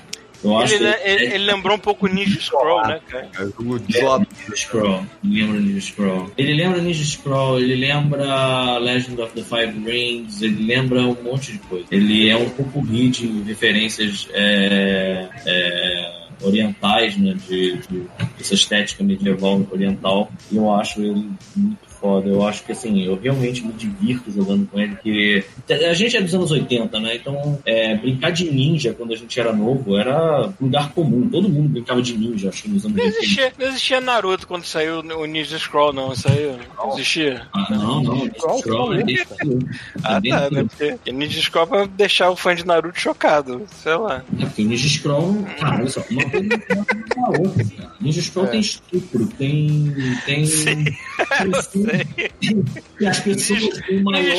eu 0.44 0.58
acho 0.58 0.74
Ele, 0.74 0.92
que. 0.92 1.08
ele, 1.08 1.24
ele 1.26 1.44
lembrou 1.44 1.76
um 1.76 1.80
pouco 1.80 2.06
o 2.06 2.08
Ninja 2.08 2.40
Scroll, 2.40 2.82
né, 2.86 3.00
cara? 3.08 3.30
É 3.34 3.44
jogo. 3.44 4.26
Ninja 4.38 4.56
Scroll. 4.56 5.06
Lembra 5.22 5.60
Ninja 5.60 5.80
Scroll. 5.80 6.30
Ele 6.36 6.54
lembra 6.54 6.82
Ninja 6.82 7.04
Scroll, 7.04 7.60
ele 7.60 7.76
lembra 7.76 8.78
Legend 8.78 9.20
of 9.20 9.34
the 9.34 9.42
Five 9.42 9.78
Rings, 9.84 10.42
ele 10.42 10.64
lembra 10.64 11.00
um 11.02 11.16
monte 11.22 11.52
de 11.52 11.58
coisa. 11.60 11.86
Ele 11.90 12.28
é 12.28 12.36
um 12.36 12.48
pouco 12.50 12.82
de 12.82 13.42
referências 13.42 14.28
é, 14.32 15.28
é, 15.46 16.22
orientais, 16.42 17.16
né? 17.16 17.34
De, 17.48 17.78
de 17.78 18.06
essa 18.40 18.54
estética 18.54 19.04
medieval 19.04 19.66
oriental. 19.70 20.30
E 20.50 20.56
eu 20.56 20.72
acho 20.72 21.00
ele 21.00 21.30
muito 21.56 21.91
foda. 22.02 22.28
Eu 22.28 22.46
acho 22.46 22.64
que 22.64 22.72
assim, 22.72 23.02
eu 23.04 23.18
realmente 23.18 23.64
me 23.64 23.72
divirto 23.72 24.30
jogando 24.32 24.66
com 24.66 24.80
ele, 24.80 24.94
porque 24.96 25.44
a 25.70 25.94
gente 25.94 26.16
é 26.16 26.20
dos 26.20 26.34
anos 26.34 26.50
80, 26.50 26.98
né? 27.00 27.14
Então, 27.14 27.58
é, 27.64 27.94
brincar 27.96 28.32
de 28.32 28.50
ninja 28.50 28.92
quando 28.92 29.12
a 29.12 29.16
gente 29.16 29.38
era 29.38 29.52
novo 29.52 29.96
era 29.96 30.52
lugar 30.60 30.90
comum. 30.92 31.28
Todo 31.30 31.48
mundo 31.48 31.68
brincava 31.68 32.02
de 32.02 32.18
ninja, 32.18 32.48
acho 32.48 32.64
que 32.64 32.68
nos 32.68 32.84
anos 32.84 32.96
Não 32.96 33.04
80. 33.04 33.22
existia, 33.22 33.52
não 33.58 33.66
existia 33.68 34.00
Naruto 34.00 34.46
quando 34.48 34.64
saiu 34.64 34.98
o 35.00 35.24
Ninja 35.26 35.58
Scroll, 35.58 35.92
não. 35.92 36.12
Isso 36.12 36.28
aí 36.28 36.56
não 36.76 36.92
existia. 36.94 37.42
Ah, 37.54 37.66
não, 37.70 38.02
não. 38.02 38.26
Scroll, 38.26 38.58
Scroll 38.58 38.94
é. 38.94 39.02
Ah, 40.02 40.16
É 40.16 40.20
bem 40.20 40.32
tá, 40.32 40.50
né? 40.50 40.64
Porque 40.64 41.12
Ninja 41.12 41.40
Scroll 41.40 41.66
pra 41.66 41.84
deixar 41.86 42.30
o 42.30 42.36
fã 42.36 42.54
de 42.54 42.66
Naruto 42.66 42.98
chocado. 42.98 43.62
Sei 43.82 43.94
lá. 43.94 44.24
É 44.40 44.44
porque 44.44 44.62
o 44.62 44.66
Ninja 44.66 44.88
Scroll, 44.88 45.44
cara, 45.58 45.76
olha 45.78 45.88
só, 45.88 46.02
uma 46.10 46.28
coisa 46.30 46.48
não 46.48 46.58
tem 46.58 47.22
a 47.22 47.28
outra, 47.28 47.64
cara. 47.64 47.92
Ninja 48.00 48.22
Scroll 48.22 48.46
tem 48.48 48.60
estupro, 48.60 49.26
tem. 49.38 49.94
tem. 50.26 50.44
Sim, 51.92 52.04
tem- 52.40 52.64
E 53.00 53.06
as 53.06 53.20
pessoas. 53.20 53.60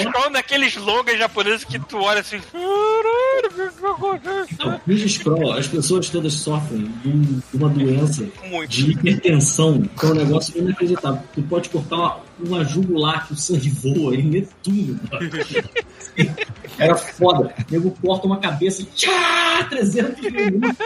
Scroll 0.01 0.29
naqueles 0.31 0.73
slogans 0.75 1.17
japoneses 1.17 1.63
que 1.63 1.79
tu 1.79 1.97
olha 1.99 2.21
assim. 2.21 2.41
Ninja 4.87 5.07
Scroll, 5.07 5.53
as 5.53 5.67
pessoas 5.67 6.09
todas 6.09 6.33
sofrem 6.33 6.83
de 7.03 7.41
uma 7.53 7.69
doença 7.69 8.25
Muito. 8.49 8.69
de 8.69 8.91
hipertensão, 8.91 9.81
que 9.81 10.05
é 10.05 10.09
um 10.09 10.13
negócio 10.15 10.57
inacreditável. 10.57 11.21
Tu 11.33 11.41
pode 11.43 11.69
cortar 11.69 11.95
uma, 11.95 12.19
uma 12.39 12.63
jugular 12.65 13.27
que 13.27 13.33
o 13.33 13.35
sangue 13.35 13.69
voa 13.69 14.15
e 14.15 14.47
tudo. 14.63 14.99
cara. 15.09 15.29
Era 16.77 16.95
foda. 16.95 17.53
O 17.69 17.71
nego 17.71 17.91
corta 18.01 18.27
uma 18.27 18.39
cabeça, 18.39 18.83
tchá, 18.95 19.63
300 19.69 20.21
minutos. 20.21 20.77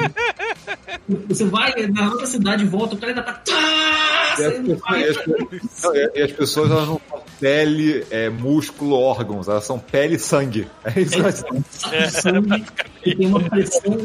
Você 1.29 1.45
vai 1.45 1.73
na 1.87 2.09
outra 2.09 2.25
cidade 2.25 2.63
e 2.63 2.67
volta, 2.67 2.95
o 2.95 2.97
cara 2.97 3.11
ainda 3.11 3.23
tá. 3.23 3.33
Tchá, 3.45 4.37
E 4.39 4.43
as 4.43 5.17
pessoas, 5.17 5.47
e 5.49 5.55
as 5.55 5.61
pessoas- 5.61 5.83
não, 5.83 5.95
e- 5.95 6.11
e 6.15 6.21
as 6.21 6.31
pessoas, 6.31 6.71
elas 6.71 6.87
não 6.87 7.01
pele, 7.39 8.05
é, 8.09 8.29
músculo, 8.29 8.95
órgãos. 8.95 9.47
Elas 9.47 9.63
são 9.63 9.79
pele 9.79 10.15
e 10.15 10.19
sangue. 10.19 10.67
É 10.83 10.99
isso 11.01 11.11
que 11.11 11.19
elas 11.19 11.35
são. 11.35 11.63
saco 11.69 11.97
de 11.97 12.11
sangue 12.11 12.65
e 13.05 13.15
tem 13.15 13.27
uma 13.27 13.41
pressão 13.41 13.97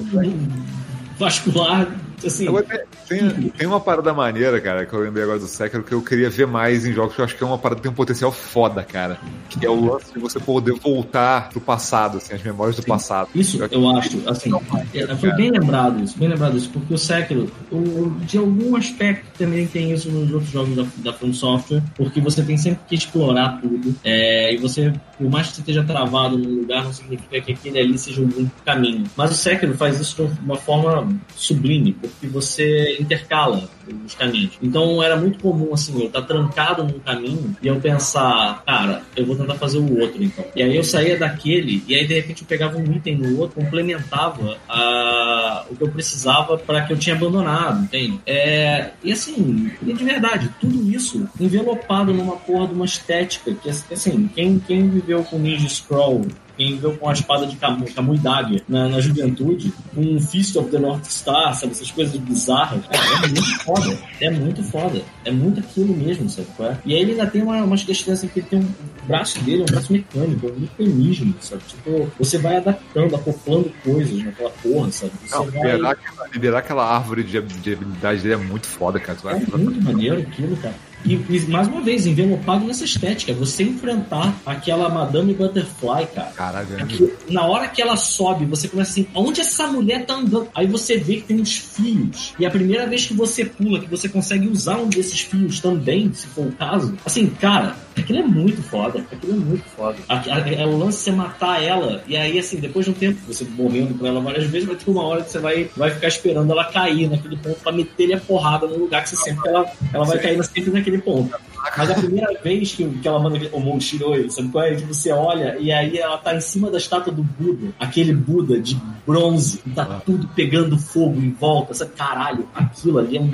vascular. 1.18 1.88
Assim, 2.24 2.48
Agora, 2.48 2.64
tem, 3.08 3.28
tem- 3.50 3.66
uma 3.66 3.80
parada 3.80 4.12
maneira, 4.14 4.60
cara, 4.60 4.86
que 4.86 4.92
eu 4.92 5.00
lembrei 5.00 5.24
agora 5.24 5.38
do 5.38 5.46
Sekiro, 5.46 5.82
que 5.82 5.92
eu 5.92 6.02
queria 6.02 6.28
ver 6.30 6.46
mais 6.46 6.84
em 6.86 6.92
jogos, 6.92 7.14
que 7.14 7.20
eu 7.20 7.24
acho 7.24 7.36
que 7.36 7.42
é 7.42 7.46
uma 7.46 7.58
parada 7.58 7.76
que 7.76 7.82
tem 7.82 7.90
um 7.90 7.94
potencial 7.94 8.30
foda, 8.32 8.82
cara. 8.82 9.18
Que 9.50 9.64
é 9.64 9.70
o 9.70 9.84
lance 9.92 10.12
de 10.12 10.18
você 10.18 10.38
poder 10.40 10.72
voltar 10.74 11.48
pro 11.50 11.60
passado, 11.60 12.18
assim, 12.18 12.34
as 12.34 12.42
memórias 12.42 12.76
do 12.76 12.82
passado. 12.84 13.28
Isso 13.34 13.58
eu 13.70 13.90
acho, 13.96 14.22
assim, 14.28 14.50
é, 14.94 15.06
foi 15.16 15.32
bem 15.34 15.50
lembrado 15.50 16.02
isso, 16.02 16.18
bem 16.18 16.28
lembrado 16.28 16.56
isso, 16.56 16.70
porque 16.70 16.92
o 16.94 16.98
Sekiro, 16.98 17.50
o- 17.70 18.10
de 18.24 18.38
algum 18.38 18.76
aspecto 18.76 19.24
também 19.38 19.66
tem 19.66 19.92
isso 19.92 20.10
nos 20.10 20.30
outros 20.32 20.50
jogos 20.50 20.76
da, 20.76 20.84
da 20.98 21.12
From 21.12 21.32
Software, 21.32 21.82
porque 21.96 22.20
você 22.20 22.42
tem 22.42 22.56
sempre 22.56 22.80
que 22.88 22.94
explorar 22.94 23.60
tudo, 23.60 23.94
é, 24.04 24.52
e 24.54 24.56
você, 24.58 24.92
por 25.18 25.28
mais 25.30 25.48
que 25.48 25.54
você 25.56 25.60
esteja 25.60 25.82
travado 25.84 26.36
num 26.38 26.60
lugar, 26.60 26.84
não 26.84 26.92
significa 26.92 27.40
que 27.40 27.52
aquele 27.52 27.78
ali 27.78 27.98
seja 27.98 28.20
único 28.20 28.50
caminho. 28.64 29.04
Mas 29.16 29.30
o 29.30 29.34
Sekiro 29.34 29.74
faz 29.76 29.98
isso 30.00 30.24
de 30.24 30.40
uma 30.44 30.56
forma 30.56 31.08
sublime, 31.36 31.92
porque 31.92 32.11
você 32.22 32.96
intercala 33.00 33.68
os 34.04 34.14
caminhos. 34.14 34.52
Então 34.62 35.02
era 35.02 35.16
muito 35.16 35.38
comum, 35.38 35.72
assim, 35.72 36.00
eu 36.00 36.06
estar 36.06 36.22
trancado 36.22 36.84
num 36.84 36.98
caminho 36.98 37.56
e 37.62 37.66
eu 37.66 37.80
pensar, 37.80 38.62
cara, 38.64 39.02
eu 39.16 39.26
vou 39.26 39.36
tentar 39.36 39.54
fazer 39.54 39.78
o 39.78 40.00
outro, 40.00 40.22
então. 40.22 40.44
E 40.54 40.62
aí 40.62 40.76
eu 40.76 40.84
saía 40.84 41.16
daquele, 41.16 41.82
e 41.86 41.94
aí 41.94 42.06
de 42.06 42.14
repente 42.14 42.42
eu 42.42 42.48
pegava 42.48 42.78
um 42.78 42.92
item 42.92 43.16
no 43.16 43.40
outro, 43.40 43.60
complementava 43.60 44.56
a, 44.68 45.64
o 45.70 45.76
que 45.76 45.82
eu 45.82 45.88
precisava 45.88 46.56
para 46.58 46.82
que 46.82 46.92
eu 46.92 46.98
tinha 46.98 47.16
abandonado, 47.16 47.84
entende? 47.84 48.20
É, 48.26 48.90
e 49.02 49.12
assim, 49.12 49.70
de 49.80 50.04
verdade, 50.04 50.50
tudo 50.60 50.90
isso 50.90 51.28
envelopado 51.40 52.12
numa 52.12 52.36
porra 52.36 52.68
de 52.68 52.74
uma 52.74 52.84
estética 52.84 53.52
que, 53.54 53.68
assim, 53.68 54.28
quem, 54.34 54.58
quem 54.58 54.88
viveu 54.88 55.24
com 55.24 55.38
Ninja 55.38 55.68
Scroll 55.68 56.26
quem 56.56 56.74
viveu 56.74 56.96
com 56.96 57.08
a 57.08 57.12
espada 57.12 57.46
de 57.46 57.56
Camu, 57.56 57.84
Camu 57.94 58.14
e 58.14 58.18
Dagger 58.18 58.62
na, 58.68 58.88
na 58.88 59.00
juventude, 59.00 59.72
com 59.94 60.00
um 60.00 60.20
Fist 60.20 60.56
of 60.56 60.70
the 60.70 60.78
North 60.78 61.04
Star, 61.06 61.54
sabe? 61.54 61.72
Essas 61.72 61.90
coisas 61.90 62.14
bizarras. 62.16 62.80
Cara, 62.86 63.24
é 63.24 63.28
muito 63.28 63.58
foda. 63.64 63.98
É 64.20 64.30
muito 64.30 64.62
foda. 64.62 65.02
É 65.24 65.30
muito 65.30 65.60
aquilo 65.60 65.96
mesmo, 65.96 66.28
sabe? 66.28 66.48
é? 66.60 66.76
E 66.84 66.94
aí 66.94 67.00
ele 67.02 67.12
ainda 67.12 67.26
tem 67.26 67.42
uma, 67.42 67.56
umas 67.62 67.82
questões 67.82 68.18
assim, 68.18 68.28
que 68.28 68.40
ele 68.40 68.46
tem 68.48 68.58
um 68.60 68.68
braço 69.06 69.38
dele, 69.42 69.60
é 69.60 69.62
um 69.62 69.66
braço 69.66 69.92
mecânico, 69.92 70.46
é 70.46 70.52
um 70.52 70.60
mecanismo, 70.60 71.34
sabe? 71.40 71.62
Tipo, 71.66 72.10
você 72.18 72.38
vai 72.38 72.56
adaptando, 72.56 73.14
acoplando 73.16 73.72
coisas 73.84 74.22
naquela 74.22 74.50
porra, 74.50 74.90
sabe? 74.92 75.12
Você 75.24 75.34
Não, 75.34 75.44
vai... 75.46 75.52
liberar, 75.72 75.90
aquela- 75.92 76.28
liberar 76.32 76.58
aquela 76.58 76.84
árvore 76.96 77.22
de, 77.22 77.40
de 77.40 77.72
habilidade 77.72 78.20
dele 78.22 78.34
é 78.34 78.36
muito 78.36 78.66
foda, 78.66 79.00
cara. 79.00 79.18
É 79.24 79.56
muito 79.56 79.82
maneiro 79.82 80.20
aquilo, 80.20 80.56
cara. 80.56 80.74
E, 81.04 81.40
mais 81.48 81.68
uma 81.68 81.80
vez, 81.80 82.06
envelopado 82.06 82.64
nessa 82.64 82.84
estética, 82.84 83.32
você 83.32 83.64
enfrentar 83.64 84.34
aquela 84.46 84.88
Madame 84.88 85.34
Butterfly, 85.34 86.06
cara. 86.14 86.30
Caralho, 86.30 86.86
Que 86.86 87.32
na 87.32 87.44
hora 87.44 87.68
que 87.68 87.82
ela 87.82 87.96
sobe, 87.96 88.44
você 88.46 88.68
começa 88.68 88.92
assim, 88.92 89.06
onde 89.14 89.40
essa 89.40 89.66
mulher 89.66 90.06
tá 90.06 90.14
andando? 90.14 90.48
Aí 90.54 90.66
você 90.66 90.96
vê 90.96 91.16
que 91.16 91.22
tem 91.22 91.40
uns 91.40 91.56
fios. 91.56 92.34
E 92.38 92.46
a 92.46 92.50
primeira 92.50 92.86
vez 92.86 93.06
que 93.06 93.14
você 93.14 93.44
pula, 93.44 93.80
que 93.80 93.88
você 93.88 94.08
consegue 94.08 94.48
usar 94.48 94.76
um 94.76 94.88
desses 94.88 95.20
fios 95.20 95.60
também, 95.60 96.12
se 96.12 96.26
for 96.28 96.46
o 96.46 96.52
caso, 96.52 96.94
assim, 97.04 97.26
cara, 97.28 97.76
aquilo 98.00 98.18
é 98.18 98.22
muito 98.22 98.62
foda. 98.62 99.04
Aquilo 99.12 99.32
é 99.32 99.36
muito 99.36 99.64
foda. 99.76 99.96
A, 100.08 100.16
a- 100.18 100.48
é 100.50 100.66
o 100.66 100.76
lance 100.78 100.98
de 100.98 101.04
você 101.04 101.12
matar 101.12 101.62
ela, 101.62 102.02
e 102.06 102.16
aí, 102.16 102.38
assim, 102.38 102.58
depois 102.58 102.84
de 102.86 102.90
um 102.92 102.94
tempo, 102.94 103.18
você 103.26 103.44
morrendo 103.44 103.94
com 103.98 104.06
ela 104.06 104.20
várias 104.20 104.44
vezes, 104.46 104.66
vai 104.66 104.76
ter 104.76 104.90
uma 104.90 105.02
hora 105.04 105.22
que 105.22 105.30
você 105.30 105.38
vai, 105.38 105.70
vai 105.76 105.90
ficar 105.90 106.08
esperando 106.08 106.50
ela 106.52 106.64
cair 106.64 107.08
naquele 107.10 107.36
ponto 107.36 107.60
pra 107.60 107.72
meter-lhe 107.72 108.14
a 108.14 108.20
porrada 108.20 108.66
no 108.66 108.76
lugar 108.78 109.02
que 109.02 109.10
você 109.10 109.16
sempre 109.16 109.48
ela, 109.48 109.66
ela 109.92 110.04
vai 110.04 110.18
cair 110.18 110.42
sempre 110.44 110.70
naquele 110.70 110.98
ponto. 110.98 111.34
Mas 111.78 111.90
a 111.90 111.94
primeira 111.94 112.32
vez 112.42 112.72
que, 112.72 112.84
que 112.88 113.06
ela 113.06 113.20
manda 113.20 113.36
aquele 113.36 113.54
Omon 113.54 113.78
Shiroi, 113.78 114.28
sabe 114.30 114.48
qual 114.48 114.64
é? 114.64 114.74
Que 114.74 114.82
você 114.84 115.12
olha 115.12 115.56
e 115.60 115.70
aí 115.70 115.96
ela 115.96 116.18
tá 116.18 116.34
em 116.34 116.40
cima 116.40 116.68
da 116.70 116.76
estátua 116.76 117.12
do 117.12 117.22
Buda. 117.22 117.72
Aquele 117.78 118.12
Buda 118.12 118.58
de 118.60 118.76
bronze, 119.06 119.60
e 119.64 119.70
tá 119.70 119.84
tudo 120.04 120.26
pegando 120.34 120.76
fogo 120.76 121.20
em 121.20 121.30
volta. 121.30 121.72
Sabe? 121.72 121.92
Caralho, 121.92 122.48
aquilo 122.52 122.98
ali 122.98 123.16
é 123.16 123.20
um 123.20 123.30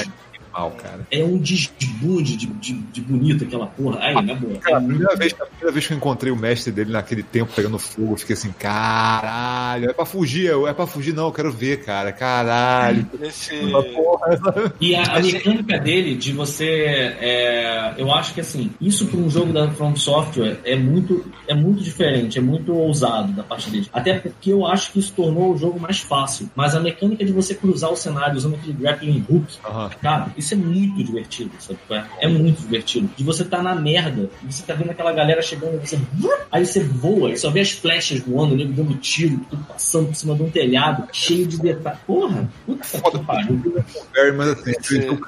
esse 0.00 0.10
é 0.54 0.70
cara. 0.82 1.06
É 1.10 1.24
um 1.24 1.38
desbunde 1.38 2.36
de, 2.36 2.46
de, 2.46 2.72
de 2.74 3.00
bonito 3.00 3.44
aquela 3.44 3.66
porra. 3.66 3.98
Aí, 4.00 4.14
na 4.22 4.34
boa. 4.34 4.58
Cara, 4.58 4.78
a 4.78 4.80
primeira, 4.80 5.16
vez, 5.16 5.34
a 5.40 5.46
primeira 5.46 5.72
vez 5.72 5.86
que 5.86 5.92
eu 5.92 5.96
encontrei 5.96 6.32
o 6.32 6.36
mestre 6.36 6.72
dele 6.72 6.92
naquele 6.92 7.22
tempo 7.22 7.52
pegando 7.54 7.78
fogo, 7.78 8.12
eu 8.12 8.16
fiquei 8.16 8.34
assim, 8.34 8.52
caralho, 8.52 9.90
é 9.90 9.92
pra 9.92 10.04
fugir, 10.04 10.46
eu- 10.46 10.66
é 10.66 10.72
pra 10.74 10.86
fugir 10.86 11.12
não, 11.14 11.26
eu 11.26 11.32
quero 11.32 11.50
ver, 11.52 11.84
cara, 11.84 12.12
caralho. 12.12 13.06
Esse... 13.22 13.54
Uma 13.60 13.82
porra, 13.82 14.36
sabe? 14.36 14.72
E 14.80 14.94
a, 14.94 15.02
a 15.02 15.20
mecânica 15.20 15.78
dele 15.78 16.14
de 16.16 16.32
você. 16.32 16.64
é, 17.20 17.94
eu 17.96 18.12
acho 18.12 18.34
que 18.34 18.40
assim, 18.40 18.70
isso 18.80 19.06
para 19.06 19.18
um 19.18 19.30
jogo 19.30 19.52
da 19.52 19.70
From 19.72 19.96
Software 19.96 20.58
é 20.64 20.76
muito, 20.76 21.24
é 21.46 21.54
muito 21.54 21.82
diferente, 21.82 22.38
é 22.38 22.42
muito 22.42 22.72
ousado 22.74 23.32
da 23.32 23.42
parte 23.42 23.70
dele. 23.70 23.88
Até 23.92 24.18
porque 24.18 24.52
eu 24.52 24.66
acho 24.66 24.92
que 24.92 24.98
isso 24.98 25.12
tornou 25.14 25.52
o 25.54 25.58
jogo 25.58 25.78
mais 25.80 26.00
fácil. 26.00 26.50
Mas 26.54 26.74
a 26.74 26.80
mecânica 26.80 27.24
de 27.24 27.32
você 27.32 27.54
cruzar 27.54 27.90
o 27.90 27.96
cenário 27.96 28.36
usando 28.36 28.54
aquele 28.54 28.72
grappling 28.72 29.24
hook, 29.28 29.46
Aham. 29.64 29.90
cara, 30.00 30.26
isso 30.44 30.54
é 30.54 30.56
muito 30.56 31.02
divertido, 31.02 31.50
sabe? 31.58 31.78
É 32.20 32.26
É 32.26 32.28
muito 32.28 32.60
divertido. 32.60 33.08
De 33.16 33.24
você 33.24 33.44
tá 33.44 33.62
na 33.62 33.74
merda, 33.74 34.30
e 34.42 34.52
você 34.52 34.62
tá 34.62 34.74
vendo 34.74 34.90
aquela 34.90 35.12
galera 35.12 35.42
chegando, 35.42 35.80
você. 35.80 35.98
Aí 36.50 36.64
você 36.66 36.80
voa, 36.80 37.30
e 37.32 37.36
só 37.36 37.50
vê 37.50 37.60
as 37.60 37.70
flechas 37.70 38.20
voando, 38.20 38.54
o 38.54 38.56
nego 38.56 38.72
dando 38.72 38.94
tiro, 38.96 39.38
tudo 39.50 39.64
passando 39.64 40.06
por 40.08 40.14
cima 40.14 40.34
de 40.34 40.42
um 40.42 40.50
telhado, 40.50 41.08
cheio 41.12 41.46
de 41.46 41.58
detalhes. 41.58 42.00
Porra, 42.06 42.48
puta 42.66 42.82
que 43.10 43.18
pariu. 43.24 43.84
Perry, 44.12 44.32
mas 44.36 44.48
assim, 44.48 44.72
que 44.74 45.18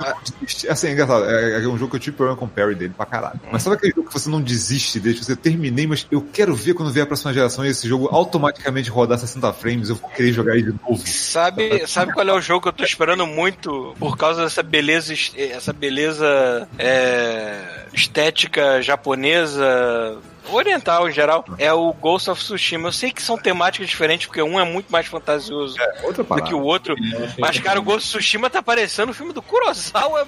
desisti- 0.41 0.69
assim, 0.69 0.89
é 0.89 0.93
engraçado, 0.93 1.25
é, 1.25 1.63
é 1.63 1.69
um 1.69 1.79
jogo 1.79 1.91
que 1.91 1.97
eu 1.97 2.01
tive 2.01 2.17
problema 2.17 2.39
com 2.39 2.47
o 2.47 2.49
Perry 2.49 2.75
dele 2.75 2.95
pra 2.97 3.07
caralho. 3.07 3.41
Mas 3.51 3.63
sabe 3.63 3.77
aquele 3.77 3.93
jogo 3.95 4.09
que 4.09 4.13
você 4.15 4.29
não 4.29 4.41
desiste 4.41 5.01
dele, 5.01 5.17
você 5.23 5.37
terminei, 5.37 5.87
mas 5.87 6.07
eu 6.11 6.21
quero 6.21 6.55
ver 6.55 6.75
quando 6.75 6.93
vier 6.93 7.05
a 7.05 7.07
próxima 7.07 7.33
geração 7.33 7.65
e 7.65 7.69
esse 7.69 7.89
jogo 7.89 8.09
automaticamente 8.11 8.91
rodar 8.91 9.19
60 9.19 9.53
frames, 9.53 9.89
eu 9.89 9.95
vou 9.97 10.11
querer 10.11 10.33
jogar 10.33 10.57
ele 10.57 10.73
de 10.73 10.79
novo. 10.89 11.03
Sabe, 11.07 11.87
sabe 11.87 12.13
qual 12.13 12.27
é 12.29 12.33
o 12.33 12.41
jogo 12.41 12.63
que 12.63 12.69
eu 12.69 12.73
tô 12.73 12.85
esperando 12.85 13.27
muito 13.27 13.95
por 13.99 14.17
causa 14.17 14.43
dessa 14.45 14.63
beleza, 14.63 15.04
es- 15.11 15.33
essa 15.37 15.73
beleza 15.73 16.69
é, 16.79 17.87
estética 17.93 18.81
japonesa, 18.83 20.19
oriental 20.51 21.09
em 21.09 21.13
geral? 21.13 21.45
É 21.59 21.73
o 21.73 21.93
Ghost 21.93 22.31
of 22.31 22.41
Tsushima. 22.43 22.89
Eu 22.89 22.93
sei 22.93 23.11
que 23.11 23.23
são 23.23 23.37
temáticas 23.39 23.89
diferentes, 23.89 24.27
porque 24.27 24.43
um 24.43 24.59
é 24.61 24.65
muito 24.65 24.91
mais 24.91 25.07
fantasioso 25.07 25.77
Outra 26.03 26.23
do 26.25 26.43
que 26.43 26.55
o 26.55 26.61
outro. 26.63 26.95
Mas, 27.39 27.59
cara, 27.59 27.79
o 27.79 27.83
Ghost 27.83 28.09
of 28.09 28.19
Tsushima 28.19 28.49
tá 28.51 28.63
parecendo 28.63 29.13
o 29.13 29.15
filme 29.15 29.33
do 29.33 29.43
Kurosawa 29.43 30.27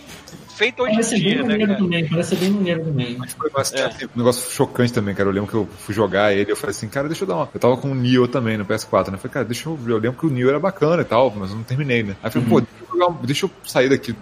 feito 0.56 0.82
hoje 0.82 0.92
Parece 0.92 1.14
em 1.16 1.22
bem 1.22 1.32
dia, 1.34 1.42
né, 1.44 1.58
cara? 1.66 1.78
também, 1.78 2.08
parece 2.08 2.36
bem 2.36 2.50
maneiro 2.50 2.84
também. 2.84 3.16
Mas 3.18 3.32
foi 3.34 3.50
mas, 3.54 3.72
É. 3.74 3.86
um 4.14 4.18
negócio 4.18 4.50
chocante 4.52 4.92
também, 4.92 5.14
cara. 5.14 5.28
Eu 5.28 5.32
lembro 5.32 5.48
que 5.50 5.54
eu 5.56 5.68
fui 5.80 5.94
jogar 5.94 6.32
ele, 6.34 6.50
eu 6.50 6.56
falei 6.56 6.70
assim, 6.74 6.88
cara, 6.88 7.06
deixa 7.08 7.24
eu 7.24 7.28
dar 7.28 7.36
uma. 7.36 7.48
Eu 7.52 7.60
tava 7.60 7.76
com 7.76 7.90
o 7.90 7.94
Nioh 7.94 8.26
também 8.28 8.56
no 8.56 8.64
PS4, 8.64 9.08
né? 9.08 9.14
Eu 9.14 9.18
falei, 9.18 9.32
cara, 9.34 9.44
deixa 9.44 9.68
eu 9.68 9.76
ver. 9.76 9.92
Eu 9.92 9.98
lembro 9.98 10.18
que 10.18 10.26
o 10.26 10.30
Nioh 10.30 10.48
era 10.50 10.58
bacana 10.58 11.02
e 11.02 11.04
tal, 11.04 11.32
mas 11.36 11.50
eu 11.50 11.56
não 11.56 11.62
terminei, 11.62 12.02
né? 12.02 12.16
Aí 12.22 12.28
eu 12.28 12.32
falei, 12.32 12.48
pô, 12.48 12.60
deixa 12.60 12.74
eu, 12.82 12.88
jogar 12.92 13.06
um- 13.08 13.24
deixa 13.26 13.46
eu 13.46 13.50
sair 13.64 13.88
daqui 13.88 14.12
do. 14.12 14.18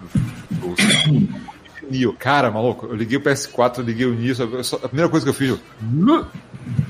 do 0.51 0.75
Nioh. 1.89 2.15
Cara, 2.17 2.49
maluco, 2.49 2.87
eu 2.87 2.95
liguei 2.95 3.17
o 3.17 3.21
PS4, 3.21 3.77
eu 3.79 3.83
liguei 3.85 4.05
o 4.05 4.63
só- 4.63 4.77
a 4.77 4.87
primeira 4.87 5.09
coisa 5.09 5.23
que 5.25 5.29
eu 5.29 5.33
fiz, 5.33 5.49
eu. 5.49 5.59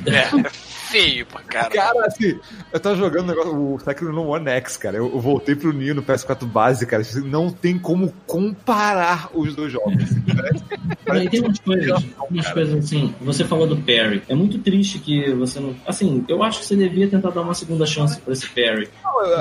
É, 0.05 0.11
é 0.11 0.23
feio 0.95 1.25
pra 1.25 1.41
cara. 1.41 1.69
Cara, 1.69 2.05
assim, 2.07 2.39
eu 2.71 2.79
tava 2.79 2.95
jogando 2.95 3.25
o 3.25 3.27
negócio, 3.27 3.73
o 3.75 3.79
Sekiro 3.79 4.13
no 4.13 4.27
One 4.27 4.49
X, 4.49 4.77
cara. 4.77 4.97
Eu, 4.97 5.11
eu 5.13 5.19
voltei 5.19 5.55
pro 5.55 5.73
Nioh 5.73 5.93
no 5.95 6.03
PS4 6.03 6.45
base, 6.45 6.85
cara. 6.85 7.03
Não 7.25 7.49
tem 7.51 7.77
como 7.77 8.13
comparar 8.25 9.29
os 9.33 9.55
dois 9.55 9.71
jogos. 9.71 9.93
assim, 10.03 10.21
parece- 10.35 10.63
Aí 11.09 11.29
tem 11.29 11.39
umas 11.41 11.59
coisas, 11.59 11.87
Não, 11.87 12.25
umas 12.29 12.43
cara. 12.45 12.53
coisas 12.55 12.85
assim. 12.85 13.13
Você 13.21 13.43
falou 13.43 13.67
do 13.67 13.77
Perry. 13.77 14.23
É 14.27 14.35
muito 14.35 14.57
triste 14.59 14.99
que 14.99 15.31
você 15.33 15.59
não. 15.59 15.75
Assim, 15.85 16.23
eu 16.27 16.41
acho 16.43 16.59
que 16.59 16.65
você 16.65 16.75
devia 16.75 17.07
tentar 17.07 17.29
dar 17.29 17.41
uma 17.41 17.53
segunda 17.53 17.85
chance 17.85 18.19
pra 18.19 18.33
esse 18.33 18.47
Perry. 18.49 18.89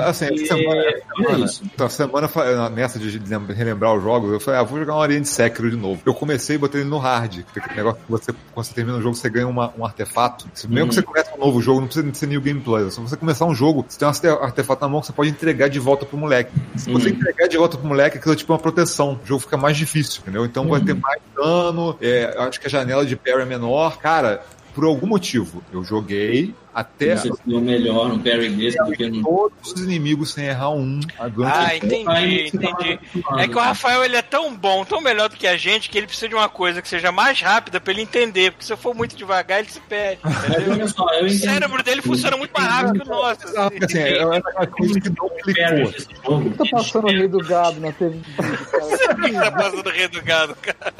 Assim, 0.05 0.25
essa 0.25 0.33
E- 0.35 0.47
semana, 0.47 0.81
olha 0.81 1.03
semana, 1.17 1.45
isso. 1.45 1.63
então, 1.73 1.89
semana 1.89 2.27
fa- 2.27 2.69
nessa 2.69 2.99
de 2.99 3.17
lem- 3.19 3.45
relembrar 3.55 3.95
os 3.95 4.03
jogos, 4.03 4.31
eu 4.31 4.39
falei, 4.39 4.59
ah, 4.59 4.63
vou 4.63 4.79
jogar 4.79 4.93
uma 4.95 5.03
areia 5.03 5.19
de 5.21 5.27
Sekiro 5.27 5.69
de 5.71 5.75
novo. 5.77 6.01
Eu 6.05 6.13
comecei 6.13 6.55
e 6.55 6.59
botei 6.59 6.81
ele 6.81 6.89
no 6.89 6.97
hard. 6.97 7.43
Tem 7.53 7.63
Aquele 7.63 7.77
negócio 7.77 7.99
que 8.05 8.11
você, 8.11 8.31
quando 8.53 8.65
você 8.65 8.73
termina 8.73 8.97
o 8.97 9.01
jogo, 9.01 9.15
você 9.15 9.29
ganha 9.29 9.47
uma- 9.47 9.73
um 9.77 9.85
artefato. 9.85 10.45
Mesmo 10.67 10.81
Uhum. 10.83 10.87
que 10.89 10.95
você 10.95 11.01
comece 11.01 11.31
um 11.35 11.39
novo 11.45 11.61
jogo, 11.61 11.79
não 11.81 11.87
precisa 11.87 12.13
ser 12.13 12.27
New 12.27 12.41
Game 12.41 12.59
Plus. 12.59 12.93
Se 12.93 12.99
você 12.99 13.15
começar 13.15 13.45
um 13.45 13.53
jogo, 13.53 13.85
você 13.87 13.97
tem 13.99 14.07
um 14.07 14.09
arte- 14.09 14.27
artefato 14.27 14.81
na 14.81 14.87
mão 14.89 15.01
que 15.01 15.07
você 15.07 15.13
pode 15.13 15.29
entregar 15.29 15.69
de 15.69 15.79
volta 15.79 16.05
pro 16.05 16.17
moleque. 16.17 16.51
Se 16.75 16.91
você 16.91 17.09
Uhum. 17.09 17.15
entregar 17.15 17.47
de 17.47 17.57
volta 17.57 17.77
pro 17.77 17.87
moleque, 17.87 18.17
aquilo 18.17 18.33
é 18.33 18.37
tipo 18.37 18.51
uma 18.51 18.59
proteção. 18.59 19.19
O 19.23 19.25
jogo 19.27 19.41
fica 19.41 19.57
mais 19.57 19.77
difícil, 19.77 20.21
entendeu? 20.21 20.45
Então 20.45 20.67
vai 20.67 20.79
Uhum. 20.79 20.85
ter 20.85 20.93
mais 20.95 21.21
dano, 21.35 21.95
é, 22.01 22.35
acho 22.39 22.59
que 22.59 22.67
a 22.67 22.69
janela 22.69 23.05
de 23.05 23.15
parry 23.15 23.41
é 23.41 23.45
menor. 23.45 23.97
Cara, 23.97 24.43
por 24.73 24.83
algum 24.85 25.07
motivo, 25.07 25.61
eu 25.71 25.83
joguei 25.83 26.53
até 26.75 27.15
Você 27.15 27.31
deu 27.45 27.61
melhor 27.61 28.09
no 28.09 28.19
Perry 28.19 28.49
desse 28.49 28.77
do 28.83 28.91
que 28.91 29.07
no. 29.09 29.23
todos 29.23 29.71
os 29.71 29.81
inimigos 29.81 30.33
sem 30.33 30.47
errar 30.47 30.71
um. 30.71 30.99
Ah, 31.17 31.27
o 31.27 31.75
entendi, 31.77 32.03
tá 32.03 32.21
entendi. 32.21 32.99
É 33.37 33.47
que 33.47 33.55
o 33.55 33.61
Rafael 33.61 34.03
ele 34.03 34.17
é 34.17 34.21
tão 34.21 34.53
bom, 34.53 34.83
tão 34.83 34.99
melhor 34.99 35.29
do 35.29 35.37
que 35.37 35.47
a 35.47 35.55
gente, 35.55 35.89
que 35.89 35.97
ele 35.97 36.05
precisa 36.05 36.27
de 36.27 36.35
uma 36.35 36.49
coisa 36.49 36.81
que 36.81 36.89
seja 36.89 37.13
mais 37.13 37.39
rápida 37.39 37.79
pra 37.79 37.93
ele 37.93 38.01
entender. 38.01 38.51
Porque 38.51 38.65
se 38.65 38.73
eu 38.73 38.77
for 38.77 38.93
muito 38.93 39.15
devagar, 39.15 39.59
ele 39.59 39.69
se 39.69 39.79
perde. 39.79 40.19
Só, 40.89 41.05
O 41.23 41.29
cérebro 41.29 41.81
dele 41.81 42.01
funciona 42.01 42.35
muito 42.35 42.51
mais 42.51 42.67
rápido 42.67 42.99
que 42.99 43.07
o 43.09 43.11
nosso. 43.11 43.39
Porque, 43.39 43.85
assim, 43.85 43.99
é 43.99 44.17
é 44.17 44.37
aquela 44.37 44.67
coisa 44.67 44.99
que 44.99 45.09
não 45.09 45.29
clicou. 45.29 45.91
desse 45.91 46.07
jogo. 46.25 46.49
Tá 46.55 46.63
passando 46.71 47.05
o 47.07 47.11
rei 47.11 47.27
do 47.29 47.39
gado 47.39 47.79
na 47.79 47.91
TV. 47.93 48.17
O 48.17 49.21
que 49.21 49.31
tá 49.31 49.51
passando 49.51 49.89
rei 49.89 50.07
do 50.09 50.21
gado, 50.21 50.55
cara? 50.55 50.93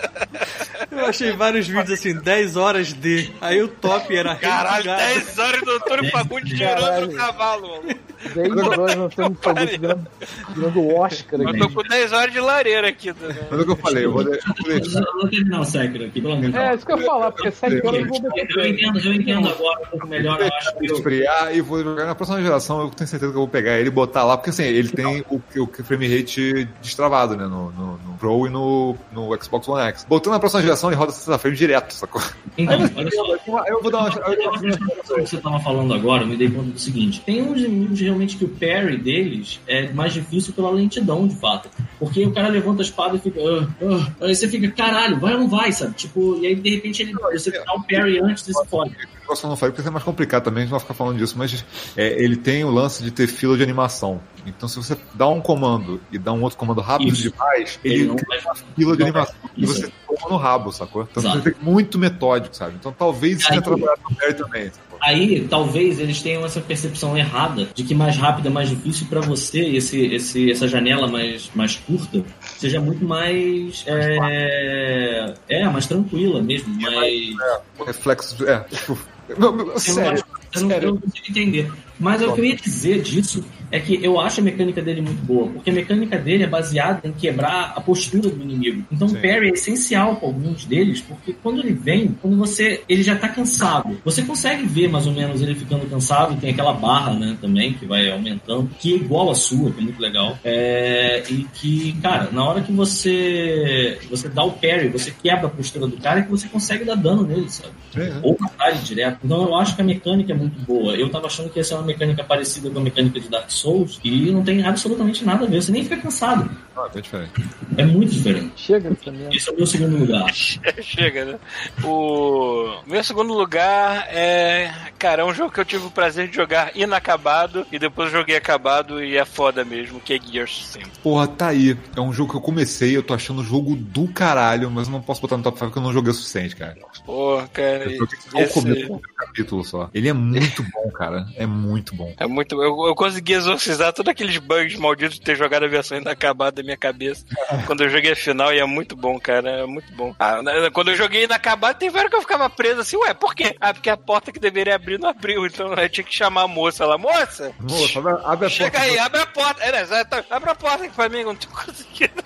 Eu 0.92 1.06
achei 1.08 1.32
vários 1.34 1.68
vídeos 1.68 1.92
assim, 1.92 2.14
10 2.16 2.56
horas 2.56 2.94
de. 2.94 3.30
Aí 3.42 3.62
o 3.62 3.68
top 3.68 4.16
era 4.16 4.36
Caralho, 4.36 4.84
Rei 4.86 4.94
do 4.94 4.98
Gado. 4.98 5.14
10 5.26 5.40
horas 5.40 5.65
do 5.66 5.72
Antônio 5.72 6.12
Fagundes 6.12 6.58
tirando 6.58 7.08
no 7.08 7.14
cavalo, 7.14 7.68
mano. 7.68 8.00
10 8.34 8.52
horas 8.58 8.96
nós 8.96 9.10
estamos 9.12 9.38
fazendo 9.42 9.70
virando, 9.80 10.08
virando 10.56 10.80
o 10.80 10.96
Oscar 11.00 11.42
Eu 11.42 11.50
aqui. 11.50 11.60
tô 11.60 11.70
com 11.70 11.84
10 11.84 12.14
horas 12.14 12.34
de 12.34 12.40
lareira 12.40 12.88
aqui. 12.88 13.14
Mas 13.20 13.60
é 13.60 13.62
o 13.62 13.66
que 13.66 13.72
eu 13.72 13.76
falei, 13.76 14.06
eu 14.06 14.12
vou, 14.12 14.24
de- 14.24 14.30
eu 14.32 14.40
vou 14.64 14.72
Eu 14.74 14.80
deixar. 14.82 15.02
vou 15.14 15.30
terminar 15.30 15.60
o 15.62 15.66
Sekiro 15.66 16.06
aqui, 16.06 16.22
pelo 16.22 16.34
amor 16.34 16.46
de 16.46 16.52
Deus. 16.52 16.64
É, 16.64 16.76
isso 16.76 16.86
que 16.86 16.92
eu 16.94 16.98
ia 17.00 17.06
falar, 17.06 17.32
porque 17.32 17.52
7 17.52 17.88
horas 17.88 18.00
eu 18.02 18.08
vou 18.08 18.22
Eu 18.56 18.68
entendo, 18.68 19.00
eu 19.00 19.14
entendo 19.14 19.48
agora 19.50 19.80
um 19.82 19.86
pouco 19.90 20.08
melhor, 20.08 20.40
eu 20.42 20.48
acho 20.48 20.78
que 20.78 20.86
eu, 20.92 20.96
esfriar 20.96 21.56
e 21.56 21.62
vou 21.62 21.84
jogar 21.84 22.06
na 22.06 22.16
próxima 22.16 22.42
geração. 22.42 22.82
Eu 22.82 22.90
tenho 22.90 23.08
certeza 23.08 23.32
que 23.32 23.38
eu 23.38 23.42
vou 23.42 23.48
pegar 23.50 23.78
ele 23.78 23.88
e 23.88 23.92
botar 23.92 24.24
lá, 24.24 24.38
porque 24.38 24.50
assim, 24.50 24.64
ele 24.64 24.90
tem 24.90 25.06
o, 25.30 25.42
o 25.60 25.68
frame 25.84 26.08
rate 26.18 26.68
destravado, 26.82 27.36
né? 27.36 27.46
No, 27.46 27.72
no, 27.72 27.98
no 27.98 28.16
Pro 28.20 28.48
e 28.48 28.50
no, 28.50 28.96
no 29.12 29.38
Xbox 29.44 29.68
One 29.68 29.82
X. 29.90 30.06
Botando 30.08 30.34
na 30.34 30.40
próxima 30.40 30.62
geração, 30.62 30.90
ele 30.90 30.98
roda 30.98 31.12
60 31.12 31.38
frames 31.38 31.60
direto, 31.60 31.92
sacou? 31.94 32.22
Então, 32.58 32.80
olha 32.96 33.12
só. 33.12 33.66
Eu 33.68 33.82
vou 33.82 33.92
dar 33.92 34.00
uma. 34.00 34.10
Eu 34.10 34.44
tava 34.44 34.60
prestando 34.60 34.92
atenção 34.92 35.18
no 35.18 35.24
que 35.24 35.30
você 35.30 35.36
estava 35.36 35.60
falando 35.60 35.94
agora, 35.94 36.24
eu 36.24 36.28
me 36.28 36.38
dei 36.38 36.50
conta 36.50 36.72
do 36.72 36.80
seguinte: 36.80 37.22
tem 37.26 37.42
uns 37.42 37.60
inimigos 37.62 37.98
realmente 38.16 38.38
que 38.38 38.46
o 38.46 38.50
parry 38.50 38.98
deles 38.98 39.60
é 39.68 39.92
mais 39.92 40.14
difícil 40.14 40.54
pela 40.54 40.72
lentidão, 40.72 41.28
de 41.28 41.36
fato. 41.36 41.70
Porque 42.00 42.26
o 42.26 42.32
cara 42.32 42.48
levanta 42.48 42.82
a 42.82 42.86
espada 42.86 43.18
e 43.18 43.20
fica. 43.20 43.40
"Ah, 43.42 43.68
ah", 43.82 44.26
aí 44.26 44.36
você 44.36 44.48
fica, 44.48 44.72
caralho, 44.72 45.20
vai 45.20 45.34
ou 45.34 45.42
não 45.42 45.50
vai, 45.50 45.72
sabe? 45.72 45.94
Tipo, 45.94 46.38
e 46.42 46.48
aí 46.48 46.56
de 46.56 46.70
repente 46.70 47.04
ele, 47.04 47.14
você 47.14 47.52
dá 47.52 47.74
o 47.74 47.84
parry 47.84 48.20
antes 48.20 48.48
e 48.48 48.54
se 48.54 48.66
fode. 48.68 48.96
Eu 49.28 49.36
só 49.36 49.48
não 49.48 49.56
falei 49.56 49.74
porque 49.74 49.88
é 49.88 49.92
mais 49.92 50.04
complicado 50.04 50.44
também, 50.44 50.60
a 50.60 50.66
gente 50.66 50.72
não 50.72 50.78
vai 50.78 50.86
ficar 50.88 50.94
falando 50.94 51.18
disso, 51.18 51.36
mas 51.36 51.66
é, 51.98 52.24
ele 52.24 52.36
tem 52.36 52.64
o 52.64 52.70
lance 52.70 53.04
de 53.04 53.10
ter 53.10 53.26
fila 53.28 53.58
de 53.58 53.64
animação. 53.64 54.22
Então, 54.46 54.70
se 54.70 54.76
você 54.78 54.96
dá 55.16 55.28
um 55.28 55.42
comando 55.42 56.00
e 56.12 56.20
dá 56.20 56.32
um 56.32 56.44
outro 56.44 56.60
comando 56.60 56.80
rápido 56.80 57.12
Isso. 57.12 57.32
demais, 57.32 57.80
ele, 57.84 57.96
Ele 57.96 58.06
não 58.06 58.16
cria 58.16 58.42
uma 58.46 58.56
fila 58.56 58.96
de 58.96 59.02
animação 59.04 59.36
e 59.58 59.66
você 59.66 59.92
toma 60.08 60.30
no 60.30 60.38
rabo, 60.38 60.72
sacou? 60.72 61.08
Então 61.10 61.24
Exato. 61.24 61.38
você 61.40 61.44
tem 61.44 61.54
que 61.54 61.60
ser 61.60 61.66
muito 61.66 61.98
metódico, 61.98 62.56
sabe? 62.56 62.76
Então 62.80 62.92
talvez 62.92 63.40
isso 63.40 63.50
tenha 63.50 63.62
trabalhado 63.64 64.02
no 64.08 64.16
Perry 64.16 64.34
também, 64.36 64.66
sacou? 64.66 64.85
Aí, 65.02 65.48
talvez 65.50 66.00
eles 66.00 66.22
tenham 66.22 66.46
essa 66.46 66.62
percepção 66.62 67.18
errada 67.18 67.68
de 67.74 67.84
que 67.84 67.94
mais 67.94 68.18
rápido 68.18 68.48
é 68.48 68.52
mais 68.52 68.70
difícil 68.70 69.08
pra 69.08 69.22
você, 69.22 69.60
esse, 69.60 70.00
esse, 70.08 70.52
essa 70.52 70.68
janela 70.68 71.08
mais, 71.08 71.50
mais 71.54 71.76
curta 71.76 72.24
seja 72.58 72.80
muito 72.80 73.06
mais. 73.06 73.84
É, 73.88 75.34
é 75.50 75.70
mais 75.70 75.86
tranquila 75.86 76.42
mesmo, 76.42 76.74
mais. 76.82 77.34
O 77.78 77.84
reflexo. 77.84 78.48
É, 78.48 78.60
tipo. 78.62 78.98
Não, 79.38 79.80
sério. 79.80 80.24
eu 80.54 80.62
não, 80.62 80.72
eu 80.72 80.92
não 80.94 80.98
consigo 80.98 81.26
entender. 81.30 81.72
Mas 82.00 82.22
o 82.22 82.34
que 82.34 82.42
eu 82.42 82.46
ia 82.46 82.56
dizer 82.56 83.02
disso 83.02 83.44
é 83.72 83.80
que 83.80 84.04
eu 84.04 84.20
acho 84.20 84.42
a 84.42 84.44
mecânica 84.44 84.82
dele 84.82 85.02
muito 85.02 85.22
boa, 85.24 85.48
porque 85.48 85.70
a 85.70 85.74
mecânica 85.74 86.18
dele 86.18 86.44
é 86.44 86.48
baseada 86.48 87.02
em 87.04 87.12
quebrar 87.12 87.74
a 87.76 87.82
postura 87.82 88.30
do 88.30 88.42
inimigo. 88.42 88.84
Então 88.92 89.08
Sim. 89.08 89.18
o 89.18 89.22
parry 89.22 89.50
é 89.50 89.54
essencial 89.54 90.16
para 90.18 90.28
alguns 90.28 90.66
deles, 90.66 91.02
porque 91.02 91.34
quando 91.42 91.60
ele 91.60 91.74
vem, 91.74 92.16
quando 92.22 92.38
você. 92.38 92.84
ele 92.88 93.04
já 93.04 93.16
tá 93.16 93.28
cansado. 93.28 93.98
Você 94.04 94.22
consegue 94.22 94.66
ver 94.66 94.88
mais 94.88 95.08
ou 95.08 95.14
menos 95.14 95.42
ele 95.42 95.56
ficando 95.56 95.90
cansado, 95.90 96.40
tem 96.40 96.52
aquela 96.52 96.74
barra, 96.74 97.14
né, 97.14 97.38
também, 97.42 97.74
que 97.74 97.86
vai 97.86 98.10
aumentando, 98.10 98.70
que 98.80 98.94
é 98.94 98.96
igual 98.98 99.30
a 99.32 99.36
sua, 99.36 99.72
que 99.72 99.80
é 99.80 99.84
muito 99.84 100.02
legal. 100.02 100.38
É, 100.44 101.24
e 101.30 101.46
que, 101.54 101.94
cara, 102.02 102.30
na 102.32 102.46
hora 102.46 102.62
que 102.62 102.72
você. 102.72 104.00
você 104.10 104.30
dá 104.30 104.44
o 104.44 104.52
parry, 104.52 104.90
você 104.90 105.12
quebra 105.12 105.48
a 105.48 105.50
postura 105.50 105.88
do 105.88 105.98
cara 105.98 106.20
e 106.20 106.24
que 106.24 106.32
você 106.32 106.48
consegue 106.48 106.86
dar 106.86 106.96
dano 106.96 107.24
nele, 107.24 107.50
sabe? 107.50 107.74
É, 107.96 108.02
é. 108.02 108.20
ou 108.22 108.38
matar 108.40 108.70
ele 108.70 108.80
direto. 108.80 109.20
Então 109.24 109.44
eu 109.44 109.56
acho 109.56 109.76
que 109.76 109.82
a 109.82 109.86
mecânica 109.86 110.34
é 110.34 110.36
muito 110.36 110.60
boa. 110.62 110.96
Eu 110.96 111.10
tava 111.10 111.28
achando 111.28 111.50
que 111.50 111.60
ia 111.60 111.64
ser 111.64 111.76
uma 111.76 111.85
mecânica 111.86 112.24
parecida 112.24 112.70
com 112.70 112.80
a 112.80 112.82
mecânica 112.82 113.20
de 113.20 113.30
Dark 113.30 113.50
Souls 113.50 114.00
e 114.04 114.32
não 114.32 114.44
tem 114.44 114.66
absolutamente 114.66 115.24
nada 115.24 115.46
a 115.46 115.48
ver. 115.48 115.62
Você 115.62 115.72
nem 115.72 115.84
fica 115.84 115.98
cansado. 115.98 116.50
Ah, 116.78 116.90
bem 116.94 117.02
diferente. 117.02 117.32
É 117.78 117.86
muito 117.86 118.12
diferente. 118.12 118.52
Chega 118.58 118.90
merda. 118.90 119.30
Esse 119.36 119.50
é 119.50 119.54
o 119.54 119.56
meu 119.58 119.66
segundo 119.66 119.98
lugar. 119.98 120.26
Chega, 120.82 121.26
né? 121.26 121.40
O 121.84 122.82
meu 122.86 123.04
segundo 123.04 123.34
lugar 123.34 124.08
é. 124.10 124.72
Cara, 125.00 125.22
é 125.22 125.26
um 125.26 125.34
jogo 125.34 125.52
que 125.52 125.60
eu 125.60 125.66
tive 125.66 125.86
o 125.86 125.92
prazer 125.92 126.28
de 126.28 126.36
jogar 126.36 126.72
inacabado 126.76 127.66
e 127.72 127.80
depois 127.80 128.12
eu 128.12 128.20
joguei 128.20 128.36
acabado 128.36 129.04
e 129.04 129.16
é 129.18 129.24
foda 129.26 129.64
mesmo, 129.64 130.00
que 130.00 130.14
é 130.14 130.20
Gears 130.20 130.66
5. 130.68 130.90
Porra, 131.04 131.28
tá 131.28 131.48
aí. 131.48 131.78
É 131.96 132.02
um 132.02 132.12
jogo 132.12 132.32
que 132.32 132.38
eu 132.38 132.42
comecei, 132.42 132.96
eu 132.96 133.04
tô 133.04 133.14
achando 133.14 133.42
o 133.42 133.44
jogo 133.44 133.76
do 133.76 134.08
caralho, 134.08 134.70
mas 134.70 134.88
eu 134.88 134.92
não 134.94 135.02
posso 135.02 135.22
botar 135.22 135.38
no 135.38 135.44
top 135.44 135.58
5 135.58 135.68
porque 135.68 135.80
eu 135.80 135.84
não 135.84 135.94
joguei 135.94 136.12
o 136.12 136.14
suficiente, 136.14 136.56
cara. 136.56 136.76
Porra, 137.06 137.48
cara. 137.50 137.86
Eu 137.92 138.06
esse- 138.44 138.54
começo 138.54 138.88
do 138.88 139.00
capítulo 139.16 139.64
só. 139.64 139.90
Ele 139.94 140.10
é 140.10 140.14
muito 140.14 140.64
bom, 140.74 140.90
cara. 140.92 141.26
É 141.36 141.46
muito 141.46 141.96
bom. 141.96 142.14
É 142.18 142.28
muito. 142.28 142.62
Eu, 142.62 142.88
eu 142.88 142.96
consegui 142.96 143.34
exorcizar 143.34 143.94
todos 143.94 144.10
aqueles 144.12 144.38
bugs 144.38 144.76
malditos 144.78 145.16
de 145.16 145.22
ter 145.22 145.36
jogado 145.38 145.64
a 145.64 145.68
versão 145.70 145.98
inacabada 145.98 146.62
da 146.62 146.65
minha 146.66 146.78
cabeça. 146.78 147.26
quando 147.66 147.84
eu 147.84 147.90
joguei 147.90 148.12
a 148.12 148.16
final 148.16 148.54
e 148.54 148.60
é 148.60 148.66
muito 148.66 148.96
bom, 148.96 149.20
cara. 149.20 149.50
É 149.50 149.66
muito 149.66 149.94
bom. 149.94 150.14
Ah, 150.20 150.42
né, 150.42 150.70
quando 150.72 150.90
eu 150.92 150.96
joguei 150.96 151.24
inacabado, 151.24 151.80
tem 151.80 151.90
vários 151.90 152.10
que 152.10 152.18
eu 152.18 152.22
ficava 152.22 152.50
preso 152.50 152.82
assim, 152.82 152.98
ué, 152.98 153.14
por 153.14 153.34
quê? 153.34 153.56
Ah, 153.60 153.74
porque 153.74 153.90
a 153.90 153.98
porta 153.98 154.32
que 154.32 154.40
deveria 154.40 154.76
abrir 154.76 155.00
não 155.00 155.10
abriu. 155.10 155.46
Então 155.46 155.74
eu 155.74 155.90
tinha 155.90 156.04
que 156.04 156.14
chamar 156.14 156.44
a 156.44 156.48
moça 156.48 156.86
lá, 156.86 156.98
moça! 156.98 157.54
Moça, 157.60 158.00
abre, 158.00 158.22
abre 158.26 158.46
a 158.48 158.50
Chega 158.50 158.72
porta 158.72 158.86
aí, 158.86 159.00
abre 159.00 159.20
a 159.22 159.28
porta. 159.28 159.64
É, 159.64 159.72
né, 159.72 159.82
exato. 159.82 160.26
abre 160.30 160.50
a 160.50 160.56
porta 160.56 160.84
aqui 160.84 160.96
pra 160.96 161.10
mim, 161.10 161.20
eu 161.20 161.26
não 161.28 161.36
tô 161.36 161.48
conseguindo. 161.48 162.24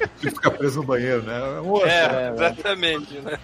e 0.22 0.30
fica 0.30 0.50
preso 0.50 0.80
no 0.80 0.86
banheiro, 0.86 1.22
né? 1.22 1.38
Moça, 1.62 1.88
É, 1.88 2.32
exatamente, 2.34 3.14
né? 3.20 3.38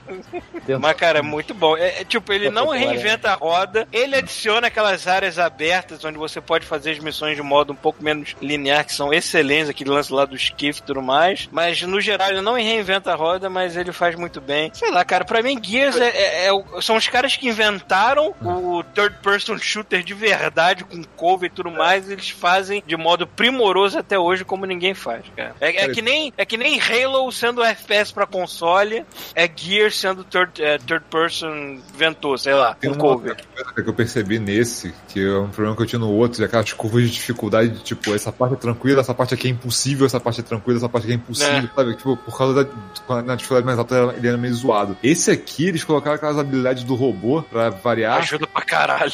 Mas, 0.80 0.96
cara, 0.96 1.18
é 1.18 1.22
muito 1.22 1.54
bom. 1.54 1.76
É, 1.76 2.00
é, 2.00 2.04
tipo, 2.04 2.32
ele 2.32 2.50
não 2.50 2.68
reinventa 2.68 3.30
a 3.30 3.34
roda, 3.34 3.86
ele 3.92 4.16
adiciona 4.16 4.66
aquelas 4.66 5.06
áreas 5.06 5.38
abertas 5.38 6.04
onde 6.04 6.18
você 6.18 6.40
pode 6.40 6.66
fazer 6.66 6.92
as 6.92 6.98
missões 6.98 7.36
de 7.36 7.42
modo 7.42 7.72
um 7.72 7.76
pouco 7.76 8.02
menos 8.02 8.34
linear, 8.40 8.84
que 8.84 8.92
são 8.92 9.12
excelentes, 9.12 9.68
aquele 9.68 9.90
lance 9.90 10.09
lá 10.14 10.24
do 10.24 10.36
skiff 10.36 10.80
e 10.80 10.82
tudo 10.82 11.02
mais. 11.02 11.48
Mas, 11.52 11.82
no 11.82 12.00
geral, 12.00 12.30
ele 12.30 12.40
não 12.40 12.54
reinventa 12.54 13.12
a 13.12 13.16
roda, 13.16 13.48
mas 13.48 13.76
ele 13.76 13.92
faz 13.92 14.14
muito 14.16 14.40
bem. 14.40 14.70
Sei 14.74 14.90
lá, 14.90 15.04
cara, 15.04 15.24
pra 15.24 15.42
mim, 15.42 15.58
Gears 15.62 15.96
é, 15.96 16.08
é- 16.08 16.46
é 16.48 16.80
são 16.80 16.96
os 16.96 17.08
caras 17.08 17.36
que 17.36 17.48
inventaram 17.48 18.34
o 18.42 18.82
third 18.94 19.16
person 19.22 19.56
shooter 19.58 20.02
de 20.02 20.14
verdade, 20.14 20.84
com 20.84 21.02
cover 21.16 21.50
e 21.50 21.54
tudo 21.54 21.70
mais, 21.70 22.08
e 22.08 22.12
eles 22.12 22.30
fazem 22.30 22.82
de 22.86 22.96
modo 22.96 23.26
primoroso 23.26 23.98
até 23.98 24.18
hoje, 24.18 24.44
como 24.44 24.64
ninguém 24.66 24.94
faz, 24.94 25.24
cara. 25.36 25.54
É, 25.60 25.84
é 25.84 25.88
que 25.88 26.02
nem, 26.02 26.32
é 26.36 26.44
que 26.44 26.56
nem 26.56 26.80
Halo 26.80 27.30
sendo 27.32 27.62
FPS 27.62 28.12
pra 28.12 28.26
console, 28.26 29.04
é 29.34 29.48
Gears 29.54 29.98
sendo 29.98 30.24
third, 30.24 30.62
é, 30.62 30.78
third 30.78 31.04
person 31.10 31.78
ventou, 31.94 32.36
sei 32.38 32.54
lá, 32.54 32.74
Tem 32.74 32.90
com 32.90 32.96
uma 32.96 33.14
cover. 33.16 33.36
coisa 33.54 33.82
que 33.82 33.88
eu 33.90 33.94
percebi 33.94 34.38
nesse, 34.38 34.94
que 35.08 35.24
é 35.24 35.38
um 35.38 35.48
problema 35.50 35.76
que 35.76 35.82
eu 35.82 35.86
tinha 35.86 35.98
no 35.98 36.10
outro, 36.10 36.42
é 36.42 36.46
aquelas 36.46 36.72
curvas 36.72 37.04
de 37.04 37.10
dificuldade, 37.10 37.70
de, 37.70 37.82
tipo, 37.82 38.14
essa 38.14 38.32
parte 38.32 38.54
é 38.54 38.56
tranquila, 38.56 39.00
essa 39.00 39.14
parte 39.14 39.34
aqui 39.34 39.46
é 39.48 39.50
impossível, 39.50 39.99
essa 40.06 40.20
parte 40.20 40.40
é 40.40 40.42
tranquila, 40.42 40.78
essa 40.78 40.88
parte 40.88 41.10
é 41.10 41.14
impossível, 41.14 41.54
É. 41.70 41.70
sabe? 41.74 41.96
Tipo, 41.96 42.16
por 42.16 42.36
causa 42.36 42.64
da 42.64 43.22
na 43.22 43.34
dificuldade 43.34 43.66
mais 43.66 43.78
alta 43.78 44.14
ele 44.16 44.26
era 44.28 44.36
meio 44.36 44.54
zoado. 44.54 44.96
Esse 45.02 45.30
aqui, 45.30 45.66
eles 45.68 45.82
colocaram 45.84 46.16
aquelas 46.16 46.38
habilidades 46.38 46.84
do 46.84 46.94
robô 46.94 47.42
pra 47.42 47.70
variar. 47.70 48.18
Ajuda 48.18 48.46
pra 48.46 48.62
caralho. 48.62 49.00
Cara, 49.00 49.10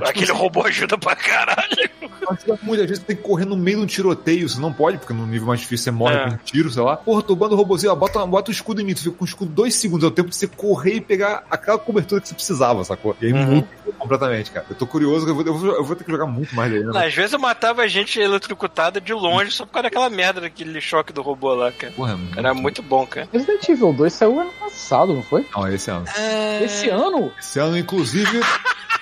tipo, 0.00 0.08
Aquele 0.08 0.32
robô 0.32 0.62
ajuda 0.64 0.98
pra 0.98 1.14
caralho. 1.16 1.90
Muitas 2.62 2.86
vezes 2.86 2.98
você 3.00 3.04
tem 3.06 3.16
que 3.16 3.22
correr 3.22 3.44
no 3.44 3.56
meio 3.56 3.78
de 3.78 3.82
um 3.82 3.86
tiroteio, 3.86 4.48
você 4.48 4.60
não 4.60 4.72
pode, 4.72 4.98
porque 4.98 5.12
no 5.12 5.26
nível 5.26 5.46
mais 5.48 5.60
difícil 5.60 5.84
você 5.84 5.90
morre 5.90 6.14
É. 6.16 6.24
com 6.28 6.34
um 6.34 6.36
tiro, 6.38 6.70
sei 6.70 6.82
lá. 6.82 6.96
Porra, 6.96 7.22
tu 7.22 7.34
banda 7.36 7.54
o 7.54 7.56
robôzinho, 7.56 7.92
ó, 7.92 7.96
bota, 7.96 8.24
bota 8.26 8.50
o 8.50 8.52
escudo 8.54 8.80
em 8.80 8.84
mim, 8.84 8.94
tu 8.94 9.02
fica 9.02 9.16
com 9.16 9.24
o 9.24 9.26
escudo 9.28 9.50
dois 9.52 9.74
segundos, 9.74 10.04
é 10.04 10.08
o 10.08 10.10
tempo 10.10 10.28
de 10.30 10.36
você 10.36 10.46
correr 10.46 10.94
e 10.96 11.00
pegar 11.00 11.44
aquela 11.50 11.78
cobertura 11.78 12.20
que 12.20 12.28
você 12.28 12.34
precisava, 12.34 12.84
sacou? 12.84 13.16
E 13.20 13.26
aí 13.26 13.32
Uhum. 13.32 13.54
muda 13.56 13.68
completamente, 13.98 14.50
cara. 14.50 14.66
Eu 14.70 14.76
tô 14.76 14.86
curioso, 14.86 15.28
eu 15.28 15.34
vou, 15.34 15.44
eu 15.44 15.54
vou, 15.54 15.74
eu 15.76 15.84
vou 15.84 15.96
ter 15.96 16.04
que 16.04 16.10
jogar 16.10 16.26
muito 16.26 16.54
mais 16.54 16.70
daí, 16.72 16.82
né? 16.84 17.06
Às 17.06 17.14
vezes 17.14 17.32
eu 17.32 17.38
matava 17.38 17.86
gente 17.88 18.18
eletrocutada 18.20 19.00
de 19.00 19.12
longe 19.12 19.50
só 19.50 19.66
por 19.66 19.72
causa 19.72 19.84
daquela 19.84 20.08
merda 20.12 20.40
daquele 20.40 20.80
choque 20.80 21.12
do 21.12 21.22
robô 21.22 21.54
lá, 21.54 21.72
cara. 21.72 21.92
Porra, 21.92 22.12
é 22.12 22.16
muito... 22.16 22.38
Era 22.38 22.54
muito 22.54 22.82
bom, 22.82 23.06
cara. 23.06 23.28
Resident 23.32 23.68
Evil 23.68 23.92
2 23.92 24.12
saiu 24.12 24.40
ano 24.40 24.52
passado, 24.52 25.14
não 25.14 25.22
foi? 25.22 25.46
Não, 25.54 25.66
é 25.66 25.74
esse 25.74 25.90
ano. 25.90 26.04
Esse 26.62 26.88
ano? 26.88 27.32
Esse 27.38 27.58
ano, 27.58 27.76
inclusive, 27.78 28.40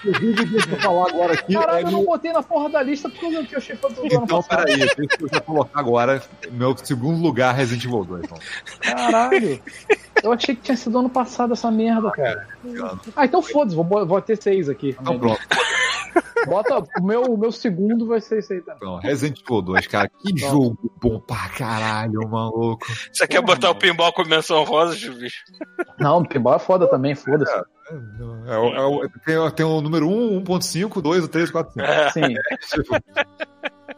inclusive, 0.05 0.45
deixa 0.47 0.71
eu 0.71 0.81
falar 0.81 1.09
agora 1.09 1.35
aqui. 1.35 1.55
Caralho, 1.55 1.87
é 1.87 1.89
eu 1.89 1.93
não 1.93 2.05
botei 2.05 2.33
na 2.33 2.43
porra 2.43 2.69
da 2.69 2.83
lista 2.83 3.09
porque 3.09 3.27
eu 3.27 3.31
não 3.31 3.45
tinha 3.45 3.59
achei 3.59 3.77
que 3.77 3.83
foi 3.83 3.93
do 3.93 4.01
ano 4.01 4.25
Então, 4.25 4.43
peraí, 4.43 4.77
deixa 4.77 4.95
eu 5.21 5.29
já 5.33 5.41
colocar 5.41 5.81
agora 5.81 6.23
meu 6.51 6.77
segundo 6.77 7.21
lugar 7.23 7.55
Resident 7.55 7.85
Evil 7.85 8.05
2. 8.05 8.25
Então. 8.25 8.39
Caralho. 8.81 9.63
Eu 10.23 10.33
achei 10.33 10.55
que 10.55 10.63
tinha 10.63 10.77
sido 10.77 10.99
ano 10.99 11.11
passado 11.11 11.53
essa 11.53 11.71
merda, 11.71 12.11
cara. 12.11 12.47
Ah, 13.17 13.25
então 13.25 13.43
foda-se, 13.43 13.77
vou, 13.77 13.85
vou 13.85 14.21
ter 14.21 14.37
seis 14.37 14.69
aqui. 14.69 14.97
Então 15.01 15.19
pronto. 15.19 15.41
Bota, 16.47 16.79
o 16.99 17.03
meu, 17.03 17.23
o 17.23 17.37
meu 17.37 17.53
segundo 17.53 18.07
vai 18.07 18.21
ser 18.21 18.39
esse 18.39 18.55
aí 18.55 18.61
também. 18.61 18.77
Então, 18.79 18.97
Resident 18.99 19.41
Evil 19.41 19.63
2, 19.63 19.87
cara, 19.87 20.09
que 20.09 20.39
jogo 20.39 20.79
bom 21.01 21.21
pra 21.21 21.49
caralho, 21.51 22.27
maluco. 22.29 22.87
Você 23.13 23.27
quer 23.27 23.43
botar 23.43 23.71
o 23.71 23.75
pinball 23.75 24.13
com 24.13 24.25
menção 24.25 24.65
rosa, 24.65 24.95
bicho? 25.13 25.45
Não, 25.99 26.19
o 26.19 26.29
pinball 26.29 26.55
é 26.55 26.59
foda 26.59 26.89
também, 26.89 27.15
foda-se. 27.15 27.53
É, 28.47 28.57
o- 28.57 28.75
é 28.75 28.87
o- 28.87 29.09
tem, 29.27 29.51
tem 29.51 29.67
o 29.67 29.81
número 29.81 30.09
1, 30.09 30.41
1.5, 30.43 31.03
2, 31.03 31.27
3, 31.29 31.51
4, 31.51 31.73
5. 31.73 31.87
Sim. 32.13 32.35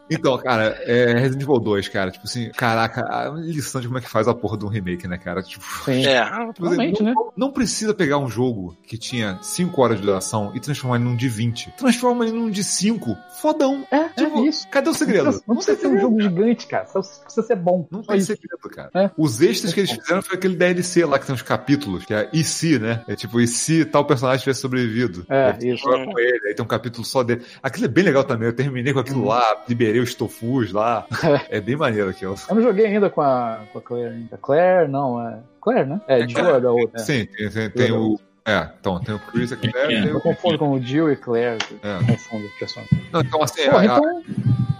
Então, 0.09 0.37
cara, 0.37 0.77
é 0.81 1.13
Resident 1.13 1.43
Evil 1.43 1.59
2, 1.59 1.87
cara, 1.87 2.11
tipo 2.11 2.25
assim, 2.25 2.49
caraca, 2.51 3.01
a 3.01 3.29
lição 3.29 3.81
de 3.81 3.87
como 3.87 3.99
é 3.99 4.01
que 4.01 4.09
faz 4.09 4.27
a 4.27 4.33
porra 4.33 4.57
de 4.57 4.65
um 4.65 4.69
remake, 4.69 5.07
né, 5.07 5.17
cara? 5.17 5.41
Tipo, 5.41 5.65
Sim. 5.85 6.05
É. 6.05 6.23
Realmente, 6.59 7.03
né? 7.03 7.13
não 7.35 7.51
precisa 7.51 7.93
pegar 7.93 8.17
um 8.17 8.27
jogo 8.27 8.77
que 8.85 8.97
tinha 8.97 9.39
5 9.41 9.81
horas 9.81 9.97
de 9.99 10.05
duração 10.05 10.51
e 10.55 10.59
transformar 10.59 10.97
ele 10.97 11.05
num 11.05 11.15
de 11.15 11.27
20. 11.27 11.73
Transforma 11.77 12.25
ele 12.25 12.37
num 12.37 12.49
de 12.49 12.63
5. 12.63 13.17
Fodão. 13.41 13.85
É, 13.91 14.03
Tipo, 14.15 14.39
é 14.39 14.47
isso. 14.47 14.67
Cadê 14.69 14.89
o 14.89 14.93
segredo? 14.93 15.25
Não 15.25 15.31
precisa, 15.31 15.43
não 15.47 15.55
precisa 15.55 15.79
ser 15.79 15.87
um 15.87 15.99
jogo 15.99 16.21
gigante, 16.21 16.67
cara. 16.67 16.85
Só 16.85 17.01
precisa 17.01 17.47
ser 17.47 17.55
bom. 17.55 17.87
Não 17.91 18.01
tem 18.01 18.17
isso. 18.17 18.27
segredo, 18.27 18.69
cara. 18.69 18.89
É. 18.93 19.11
Os 19.17 19.41
extras 19.41 19.73
que 19.73 19.79
eles 19.81 19.91
fizeram 19.91 20.21
foi 20.21 20.37
aquele 20.37 20.55
DLC 20.55 21.05
lá 21.05 21.19
que 21.19 21.25
tem 21.25 21.35
uns 21.35 21.41
capítulos, 21.41 22.05
que 22.05 22.13
é 22.13 22.29
e 22.31 22.43
se, 22.43 22.79
né? 22.79 23.03
É 23.07 23.15
tipo, 23.15 23.39
e 23.39 23.47
se 23.47 23.85
tal 23.85 24.05
personagem 24.05 24.41
tivesse 24.41 24.61
sobrevivido? 24.61 25.25
É, 25.29 25.57
isso. 25.61 25.83
joga 25.83 26.05
com 26.05 26.19
ele, 26.19 26.47
aí 26.47 26.53
tem 26.53 26.63
um 26.63 26.67
capítulo 26.67 27.05
só 27.05 27.23
dele. 27.23 27.43
Aquilo 27.61 27.85
é 27.85 27.89
bem 27.89 28.03
legal 28.03 28.23
também. 28.23 28.47
Eu 28.47 28.55
terminei 28.55 28.93
com 28.93 28.99
aquilo 28.99 29.25
lá, 29.25 29.63
liberei 29.67 29.99
os 30.03 30.13
tofus 30.13 30.71
lá. 30.71 31.05
É 31.49 31.59
bem 31.61 31.75
maneiro 31.75 32.09
aquilo. 32.09 32.35
Eu 32.49 32.55
não 32.55 32.61
joguei 32.61 32.85
ainda 32.85 33.09
com 33.09 33.21
a, 33.21 33.59
com 33.71 33.79
a 33.79 33.81
Claire 33.81 34.09
ainda. 34.15 34.37
Claire, 34.37 34.87
não, 34.91 35.25
é. 35.27 35.39
Claire, 35.61 35.87
né? 35.89 36.01
É, 36.07 36.21
é 36.21 36.59
da 36.59 36.71
outra. 36.71 36.99
É. 37.01 37.03
Sim, 37.03 37.25
tem, 37.25 37.49
tem- 37.49 37.69
tem 37.69 37.91
o. 37.91 38.19
É, 38.45 38.67
então, 38.79 38.99
tem 38.99 39.15
o 39.15 39.19
Chris 39.19 39.51
aqui, 39.53 39.67
né? 39.67 39.73
É. 39.83 39.87
Tem 39.87 40.07
Eu 40.07 40.17
o... 40.17 40.21
confundo 40.21 40.57
com 40.57 40.71
o 40.71 40.81
Jill 40.81 41.11
e 41.11 41.15
Claire. 41.15 41.57
É. 41.81 42.05
Confundo 42.05 42.45
os 42.45 42.53
personagens. 42.53 43.01
Não, 43.11 43.21
então 43.21 43.41
assim, 43.41 43.63
Porra, 43.63 43.77
a- 43.77 43.81
a- 43.81 43.85
então. 43.97 44.23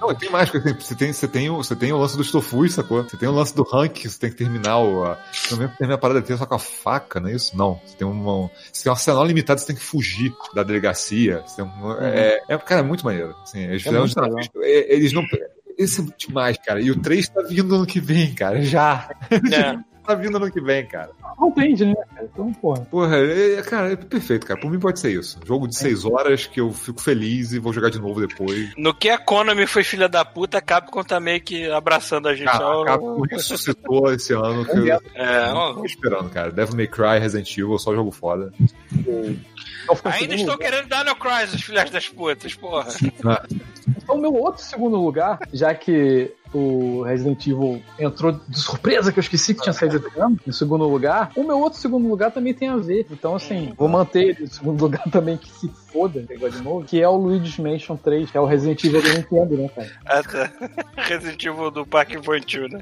Não, 0.01 0.13
tem 0.13 0.29
mais 0.29 0.49
coisa. 0.49 0.73
Você 0.77 0.95
tem, 0.95 1.13
você, 1.13 1.27
tem 1.29 1.49
o, 1.49 1.55
você 1.55 1.73
tem 1.77 1.93
o 1.93 1.97
lance 1.97 2.17
dos 2.17 2.29
tofus, 2.29 2.73
sacou? 2.73 3.03
Você 3.03 3.15
tem 3.15 3.29
o 3.29 3.31
lance 3.31 3.55
do 3.55 3.63
rank, 3.63 4.03
você 4.03 4.19
tem 4.19 4.29
que 4.31 4.35
terminar 4.35 4.79
o. 4.79 5.05
A, 5.05 5.17
menos 5.51 5.77
terminar 5.77 5.95
a 5.95 5.97
parada 5.97 6.21
tem 6.21 6.35
só 6.35 6.45
com 6.45 6.55
a 6.55 6.59
faca, 6.59 7.21
não 7.21 7.29
é 7.29 7.33
isso? 7.35 7.55
Não. 7.57 7.79
Você 7.85 7.95
tem 7.95 8.05
uma. 8.05 8.49
Você 8.69 8.83
tem 8.83 8.89
um 8.91 8.95
arsenal 8.95 9.23
limitado, 9.25 9.61
você 9.61 9.67
tem 9.67 9.75
que 9.77 9.81
fugir 9.81 10.33
da 10.53 10.61
delegacia. 10.63 11.41
Você 11.47 11.55
tem 11.61 11.65
um, 11.65 11.91
é, 12.01 12.41
é, 12.49 12.57
cara, 12.57 12.81
é 12.81 12.83
muito 12.83 13.05
maneiro. 13.05 13.33
Assim, 13.43 13.61
eles 13.63 13.81
fizeram 13.81 14.01
muito 14.03 14.61
é, 14.61 14.93
Eles 14.93 15.13
não. 15.13 15.23
Esse 15.77 16.01
é 16.01 16.05
demais, 16.17 16.57
cara. 16.57 16.81
E 16.81 16.91
o 16.91 16.99
3 17.01 17.29
tá 17.29 17.41
vindo 17.41 17.73
ano 17.73 17.85
que 17.85 18.01
vem, 18.01 18.33
cara. 18.35 18.61
Já. 18.61 19.09
É. 19.31 19.77
tá 20.03 20.15
vindo 20.15 20.37
ano 20.37 20.51
que 20.51 20.61
vem, 20.61 20.85
cara. 20.85 21.11
Não 21.39 21.47
entende, 21.49 21.85
né? 21.85 21.95
Então, 22.21 22.51
porra. 22.53 22.81
Porra, 22.85 23.17
é, 23.17 23.61
cara, 23.61 23.91
é 23.93 23.95
perfeito, 23.95 24.45
cara. 24.45 24.59
Por 24.59 24.69
mim 24.71 24.79
pode 24.79 24.99
ser 24.99 25.11
isso. 25.11 25.39
Jogo 25.45 25.67
de 25.67 25.75
6 25.77 26.05
horas 26.05 26.45
que 26.45 26.59
eu 26.59 26.71
fico 26.71 27.01
feliz 27.01 27.51
e 27.53 27.59
vou 27.59 27.73
jogar 27.73 27.89
de 27.89 27.99
novo 27.99 28.25
depois. 28.25 28.71
No 28.77 28.93
que 28.93 29.09
a 29.09 29.17
Konami 29.17 29.65
foi 29.67 29.83
filha 29.83 30.07
da 30.07 30.23
puta, 30.23 30.57
a 30.57 30.61
Capcom 30.61 31.03
tá 31.03 31.19
meio 31.19 31.41
que 31.41 31.69
abraçando 31.71 32.27
a 32.27 32.35
gente. 32.35 32.45
Cara, 32.47 32.65
Ó, 32.67 32.81
a 32.83 32.85
Capcom 32.85 33.21
ressuscitou 33.29 34.11
esse 34.13 34.33
ano. 34.33 34.65
Que 34.65 34.77
eu 34.77 34.99
É, 35.15 35.51
ó, 35.53 35.73
tô 35.73 35.85
esperando, 35.85 36.29
cara. 36.29 36.51
Devil 36.51 36.75
May 36.75 36.87
Cry, 36.87 37.19
Resident 37.19 37.51
Evil, 37.57 37.77
só 37.79 37.93
jogo 37.93 38.11
foda. 38.11 38.53
Então, 38.91 39.35
Ainda 40.05 40.35
estou 40.35 40.53
lugar. 40.53 40.71
querendo 40.71 40.87
Dino 40.89 41.15
Crisis, 41.15 41.61
filhas 41.61 41.89
das 41.89 42.07
putas, 42.07 42.53
porra. 42.55 42.87
Então, 43.03 44.15
o 44.15 44.21
meu 44.21 44.33
outro 44.33 44.61
segundo 44.63 44.97
lugar, 44.97 45.39
já 45.51 45.73
que 45.75 46.31
o 46.57 47.03
Resident 47.03 47.45
Evil 47.47 47.81
entrou 47.99 48.31
de 48.47 48.59
surpresa, 48.59 49.11
que 49.11 49.19
eu 49.19 49.21
esqueci 49.21 49.53
que 49.53 49.61
tinha 49.61 49.73
saído 49.73 49.97
esse 49.97 50.19
ano, 50.19 50.39
em 50.45 50.51
segundo 50.51 50.87
lugar, 50.87 51.31
o 51.35 51.43
meu 51.43 51.59
outro 51.59 51.79
segundo 51.79 52.07
lugar 52.07 52.31
também 52.31 52.53
tem 52.53 52.69
a 52.69 52.77
ver. 52.77 53.05
Então, 53.11 53.35
assim, 53.35 53.73
vou 53.77 53.87
manter 53.87 54.29
ele 54.29 54.43
em 54.43 54.47
segundo 54.47 54.81
lugar 54.81 55.03
também, 55.11 55.37
que 55.37 55.49
se 55.49 55.69
foda, 55.91 56.23
pegar 56.27 56.49
de 56.49 56.61
novo, 56.61 56.85
que 56.85 57.01
é 57.01 57.07
o 57.07 57.15
Luigi's 57.15 57.57
Mansion 57.57 57.95
3, 57.95 58.31
que 58.31 58.37
é 58.37 58.41
o 58.41 58.45
Resident 58.45 58.83
Evil 58.83 59.01
do 59.01 59.09
Nintendo, 59.09 59.57
né, 59.57 59.69
cara? 59.69 59.91
Ah, 60.05 60.23
tá. 60.23 60.51
Resident 60.97 61.43
Evil 61.43 61.71
do 61.71 61.85
Parque 61.85 62.17
Infantil, 62.17 62.67
né? 62.67 62.79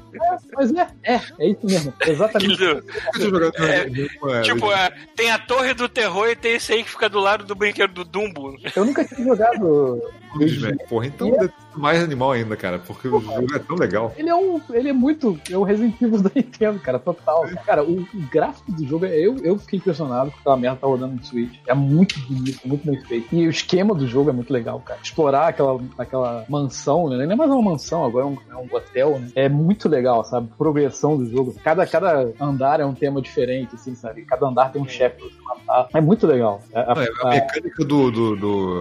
Mas 0.54 0.72
é, 0.74 0.88
é, 1.02 1.20
é 1.38 1.48
isso 1.48 1.66
mesmo, 1.66 1.92
exatamente. 2.06 2.64
É, 2.64 4.38
é, 4.38 4.42
Tipo, 4.42 4.72
é, 4.72 4.90
tem 5.14 5.30
a 5.30 5.38
Torre 5.38 5.74
do 5.74 5.88
Terror 5.88 6.28
e 6.28 6.36
tem 6.36 6.54
esse 6.54 6.72
aí 6.72 6.82
que 6.82 6.90
fica 6.90 7.08
do 7.08 7.20
lado 7.20 7.44
do 7.44 7.54
brinquedo 7.54 7.92
do 7.92 8.04
Dumbo. 8.04 8.56
Eu 8.74 8.84
nunca 8.84 9.04
tinha 9.04 9.24
jogado 9.24 10.02
Luigi's 10.34 10.60
Luigi's 10.62 10.62
Mansion. 10.62 10.86
Porra, 10.88 11.06
então 11.06 11.28
é- 11.28 11.50
mais 11.74 12.02
animal 12.02 12.32
ainda, 12.32 12.54
cara, 12.54 12.78
porque 12.78 13.08
o 13.08 13.18
jogo 13.18 13.54
é 13.54 13.58
tão 13.58 13.76
legal. 13.76 14.12
Ele 14.16 14.28
é 14.28 14.34
um. 14.34 14.60
Ele 14.70 14.90
é 14.90 14.92
muito. 14.92 15.38
É 15.50 15.56
o 15.56 15.62
Resident 15.62 15.94
Evil 16.02 16.20
da 16.20 16.30
Nintendo, 16.34 16.78
cara, 16.80 16.98
total. 16.98 17.46
Cara, 17.64 17.82
o, 17.82 18.00
o 18.02 18.06
gráfico 18.30 18.70
do 18.72 18.86
jogo, 18.86 19.06
é- 19.06 19.18
eu, 19.18 19.36
eu 19.38 19.58
fiquei 19.58 19.78
impressionado 19.78 20.30
com 20.30 20.38
aquela 20.40 20.56
merda 20.56 20.78
tá 20.80 20.86
rodando 20.86 21.14
no 21.14 21.24
Switch. 21.24 21.58
É 21.66 21.72
muito 21.74 22.18
bonito, 22.28 22.60
muito 22.68 22.84
bem 22.86 23.00
feito. 23.04 23.28
E 23.34 23.46
o 23.46 23.50
esquema 23.50 23.94
do 23.94 24.06
jogo 24.06 24.28
é 24.28 24.32
muito 24.34 24.52
legal, 24.52 24.80
cara. 24.80 25.00
Explorar 25.02 25.48
aquela, 25.48 25.80
aquela 25.96 26.44
mansão, 26.48 27.08
né? 27.08 27.16
Nem 27.16 27.32
é 27.32 27.34
mais 27.36 27.50
uma 27.50 27.62
mansão, 27.62 28.04
agora 28.04 28.26
é 28.26 28.28
um, 28.28 28.36
é 28.50 28.56
um 28.56 28.76
hotel, 28.76 29.18
né? 29.18 29.28
É 29.34 29.48
muito 29.48 29.88
legal, 29.88 30.24
sabe? 30.24 30.48
Progressão 30.58 31.16
do 31.16 31.24
jogo. 31.30 31.54
Cada, 31.64 31.86
cada 31.86 32.30
andar 32.38 32.80
é 32.80 32.84
um 32.84 32.94
tema 32.94 33.22
diferente, 33.22 33.74
assim, 33.76 33.94
sabe? 33.94 34.22
Cada 34.26 34.46
andar 34.46 34.70
tem 34.72 34.82
um 34.82 34.86
chefe 34.88 35.16
pra 35.16 35.26
você 35.26 35.42
matar. 35.42 35.88
É 35.94 36.00
muito 36.02 36.26
legal. 36.26 36.60
A, 36.74 36.92
a- 36.92 36.94
Não, 36.94 37.30
a 37.30 37.30
mecânica 37.30 37.84
do, 37.84 38.10
do, 38.10 38.36
do, 38.36 38.76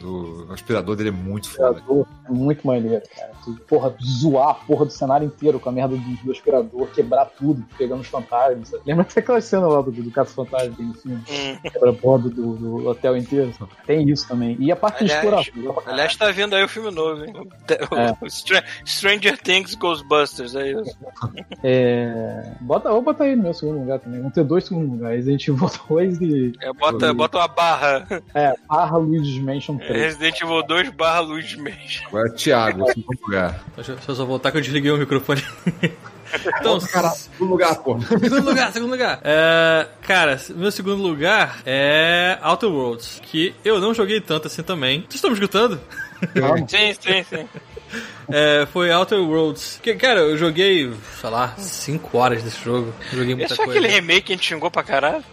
do 0.00 0.46
aspirador 0.52 0.89
dele 0.96 1.10
é 1.10 1.12
muito 1.12 1.48
foda. 1.50 1.70
aspirador 1.70 2.06
é 2.28 2.32
muito 2.32 2.66
maneiro, 2.66 3.02
cara. 3.16 3.30
Tu, 3.44 3.54
porra, 3.68 3.94
zoar 4.02 4.50
a 4.50 4.54
porra 4.54 4.84
do 4.86 4.90
cenário 4.92 5.26
inteiro 5.26 5.60
com 5.60 5.68
a 5.68 5.72
merda 5.72 5.96
do, 5.96 6.24
do 6.24 6.32
aspirador, 6.32 6.86
quebrar 6.88 7.26
tudo, 7.26 7.64
pegando 7.78 8.00
os 8.00 8.08
fantasmas. 8.08 8.68
sabe? 8.68 8.82
Lembra 8.86 9.02
até 9.02 9.20
aquela 9.20 9.40
cena 9.40 9.66
lá 9.68 9.80
do, 9.80 9.90
do 9.90 10.10
Caso 10.10 10.34
Fantasma 10.34 10.70
que 10.70 10.76
tem 10.76 10.86
no 10.86 10.94
filme? 10.94 11.22
Hum. 11.30 11.70
Quebra 11.70 11.90
a 11.90 11.94
porra 11.94 12.18
do, 12.18 12.30
do, 12.56 12.88
hotel 12.88 13.16
inteiro. 13.16 13.52
Tem 13.86 14.08
isso 14.08 14.26
também. 14.26 14.56
E 14.58 14.72
a 14.72 14.76
parte 14.76 15.04
de 15.04 15.12
Aliás, 15.12 15.46
exploração. 15.46 15.92
aliás, 15.92 16.16
tá 16.16 16.30
vindo 16.30 16.54
aí 16.54 16.64
o 16.64 16.68
filme 16.68 16.90
novo, 16.90 17.24
hein? 17.24 17.32
É. 17.68 18.10
O 18.20 18.26
Stra- 18.26 18.64
Stranger 18.84 19.40
Things 19.40 19.74
Ghostbusters, 19.74 20.54
é 20.54 20.72
isso. 20.72 20.98
É, 21.62 22.54
bota, 22.60 22.90
vou 22.90 23.02
botar 23.02 23.24
aí 23.24 23.36
no 23.36 23.42
meu 23.42 23.54
segundo 23.54 23.80
lugar 23.80 23.98
também. 23.98 24.20
Vão 24.20 24.30
ter 24.30 24.44
dois 24.44 24.64
segundos 24.64 24.90
lugares. 24.90 25.26
A 25.26 25.30
gente 25.30 25.50
votou 25.52 26.00
dois 26.00 26.20
e. 26.20 26.52
É, 26.60 26.72
bota, 26.72 27.12
bota 27.12 27.38
uma 27.38 27.48
barra. 27.48 28.06
É, 28.34 28.54
barra 28.68 28.96
Luigi's 28.96 29.42
Mansion 29.42 29.76
3. 29.76 29.90
Resident 29.90 30.40
Evil 30.40 30.62
2 30.62 30.79
barra 30.88 31.20
Luigi's 31.20 31.56
Mansion. 31.58 32.06
Agora, 32.06 32.30
Thiago, 32.32 32.86
segundo 32.92 33.18
lugar. 33.22 33.64
Deixa 33.76 33.98
eu 34.08 34.14
só 34.14 34.24
voltar 34.24 34.50
que 34.50 34.58
eu 34.58 34.62
desliguei 34.62 34.90
o 34.90 34.96
microfone. 34.96 35.42
Então, 36.60 36.78
Caralho, 36.78 37.16
segundo 37.16 37.50
lugar, 37.50 37.74
pô. 37.82 38.00
segundo 38.00 38.44
lugar, 38.44 38.72
segundo 38.72 38.90
lugar. 38.92 39.20
É, 39.24 39.88
cara, 40.02 40.40
meu 40.50 40.70
segundo 40.70 41.02
lugar 41.02 41.58
é 41.66 42.38
Outer 42.40 42.68
Worlds, 42.70 43.20
que 43.24 43.52
eu 43.64 43.80
não 43.80 43.92
joguei 43.92 44.20
tanto 44.20 44.46
assim 44.46 44.62
também. 44.62 45.00
Vocês 45.00 45.16
estão 45.16 45.30
me 45.30 45.34
escutando? 45.34 45.80
Sim, 46.68 46.94
sim, 47.00 47.24
sim. 47.24 47.48
É, 48.30 48.64
foi 48.72 48.92
Outer 48.92 49.18
Worlds. 49.18 49.80
Que, 49.82 49.94
cara, 49.94 50.20
eu 50.20 50.36
joguei, 50.36 50.92
sei 51.20 51.30
lá, 51.30 51.54
5 51.56 52.16
horas 52.16 52.42
desse 52.44 52.62
jogo. 52.62 52.94
Joguei 53.10 53.34
muita 53.34 53.52
Esse 53.52 53.62
é 53.62 53.64
coisa. 53.64 53.80
aquele 53.80 53.92
remake 53.92 54.22
que 54.26 54.32
a 54.32 54.36
gente 54.36 54.46
xingou 54.46 54.70
pra 54.70 54.84
caralho? 54.84 55.24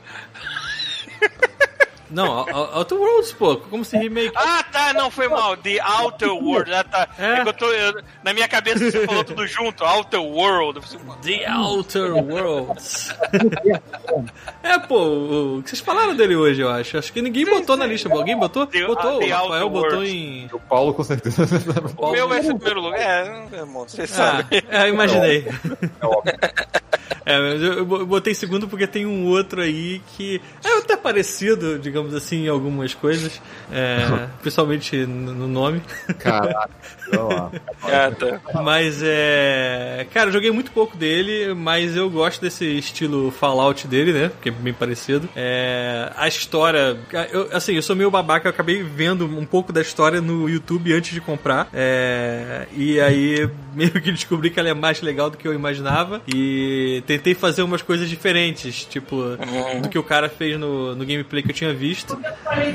Não, 2.09 2.37
Ou- 2.39 2.47
Ou- 2.53 2.77
Outer 2.77 2.97
Worlds, 2.97 3.31
pô, 3.33 3.57
como 3.57 3.83
se 3.83 3.97
remake. 3.97 4.31
Ah, 4.35 4.63
tá, 4.71 4.93
não 4.93 5.11
foi 5.11 5.27
mal. 5.27 5.57
The 5.57 5.77
Outer 6.01 6.29
World. 6.33 6.73
Ah, 6.73 6.83
tá. 6.83 7.07
É. 7.19 7.33
É 7.39 7.43
que 7.43 7.49
eu 7.49 7.53
tô, 7.53 7.65
eu- 7.71 8.01
na 8.23 8.33
minha 8.33 8.47
cabeça 8.47 8.89
você 8.89 9.05
falou 9.05 9.23
tudo 9.23 9.45
junto. 9.47 9.83
Outer 9.83 10.21
World. 10.21 10.79
The 11.23 11.51
Outer 11.51 12.13
Worlds. 12.15 13.13
é, 14.63 14.79
pô, 14.79 15.57
o, 15.57 15.63
que 15.63 15.69
vocês 15.69 15.79
falaram 15.81 16.15
dele 16.15 16.35
hoje, 16.35 16.61
eu 16.61 16.69
acho. 16.69 16.97
Acho 16.97 17.11
que 17.11 17.21
ninguém 17.21 17.45
botou 17.45 17.75
na 17.77 17.85
lista. 17.85 18.11
Alguém 18.11 18.37
botou? 18.37 18.65
The- 18.67 18.85
botou, 18.85 19.19
The 19.19 19.25
o 19.25 19.29
Rafael 19.29 19.43
Outer 19.65 19.69
botou 19.69 19.89
Worlds. 19.99 20.13
em. 20.13 20.49
O 20.53 20.59
Paulo, 20.59 20.93
com 20.93 21.03
certeza. 21.03 21.45
O 21.97 22.11
meu 22.11 22.27
vai 22.27 22.41
ser 22.41 22.51
o 22.51 22.55
primeiro 22.55 22.81
lugar. 22.81 22.99
É, 22.99 23.55
irmão, 23.57 23.87
você 23.87 24.03
Ah, 24.03 24.07
sabe. 24.07 24.63
é, 24.69 24.83
eu 24.83 24.93
imaginei. 24.93 25.47
É 26.01 26.05
óbvio. 26.05 26.33
É, 27.25 27.39
mas 27.39 27.61
eu, 27.61 27.73
eu 27.79 28.05
botei 28.05 28.33
segundo 28.33 28.67
porque 28.69 28.87
tem 28.87 29.05
um 29.05 29.27
outro 29.27 29.61
aí 29.61 30.01
que 30.15 30.41
é 30.63 30.77
até 30.77 30.95
parecido, 30.95 31.77
digamos 31.77 31.96
assim, 32.15 32.45
em 32.45 32.49
algumas 32.49 32.93
coisas. 32.93 33.41
É, 33.71 34.27
principalmente 34.41 35.05
no 35.05 35.33
no 35.33 35.47
nome. 35.47 35.81
Caralho. 36.19 36.69
Ah, 37.13 38.11
tá. 38.11 38.61
Mas 38.61 39.01
é. 39.03 40.07
Cara, 40.13 40.29
eu 40.29 40.33
joguei 40.33 40.51
muito 40.51 40.71
pouco 40.71 40.97
dele, 40.97 41.53
mas 41.53 41.95
eu 41.95 42.09
gosto 42.09 42.41
desse 42.41 42.65
estilo 42.77 43.31
Fallout 43.31 43.87
dele, 43.87 44.13
né? 44.13 44.29
Porque 44.29 44.49
é 44.49 44.51
bem 44.51 44.73
parecido. 44.73 45.29
É, 45.35 46.11
a 46.15 46.27
história. 46.27 46.97
Eu, 47.31 47.49
assim, 47.51 47.73
eu 47.73 47.81
sou 47.81 47.95
meio 47.95 48.11
babaca, 48.11 48.47
eu 48.47 48.51
acabei 48.51 48.83
vendo 48.83 49.25
um 49.25 49.45
pouco 49.45 49.71
da 49.71 49.81
história 49.81 50.21
no 50.21 50.49
YouTube 50.49 50.93
antes 50.93 51.13
de 51.13 51.21
comprar. 51.21 51.69
É, 51.73 52.67
e 52.75 52.99
aí 52.99 53.49
meio 53.73 53.91
que 53.91 54.11
descobri 54.11 54.49
que 54.49 54.59
ela 54.59 54.69
é 54.69 54.73
mais 54.73 55.01
legal 55.01 55.29
do 55.29 55.37
que 55.37 55.47
eu 55.47 55.53
imaginava. 55.53 56.21
E 56.27 57.03
tentei 57.05 57.33
fazer 57.33 57.61
umas 57.61 57.81
coisas 57.81 58.09
diferentes, 58.09 58.85
tipo, 58.85 59.37
do 59.81 59.89
que 59.89 59.97
o 59.97 60.03
cara 60.03 60.29
fez 60.29 60.59
no, 60.59 60.95
no 60.95 61.05
gameplay 61.05 61.43
que 61.43 61.51
eu 61.51 61.55
tinha 61.55 61.73
visto. 61.73 62.19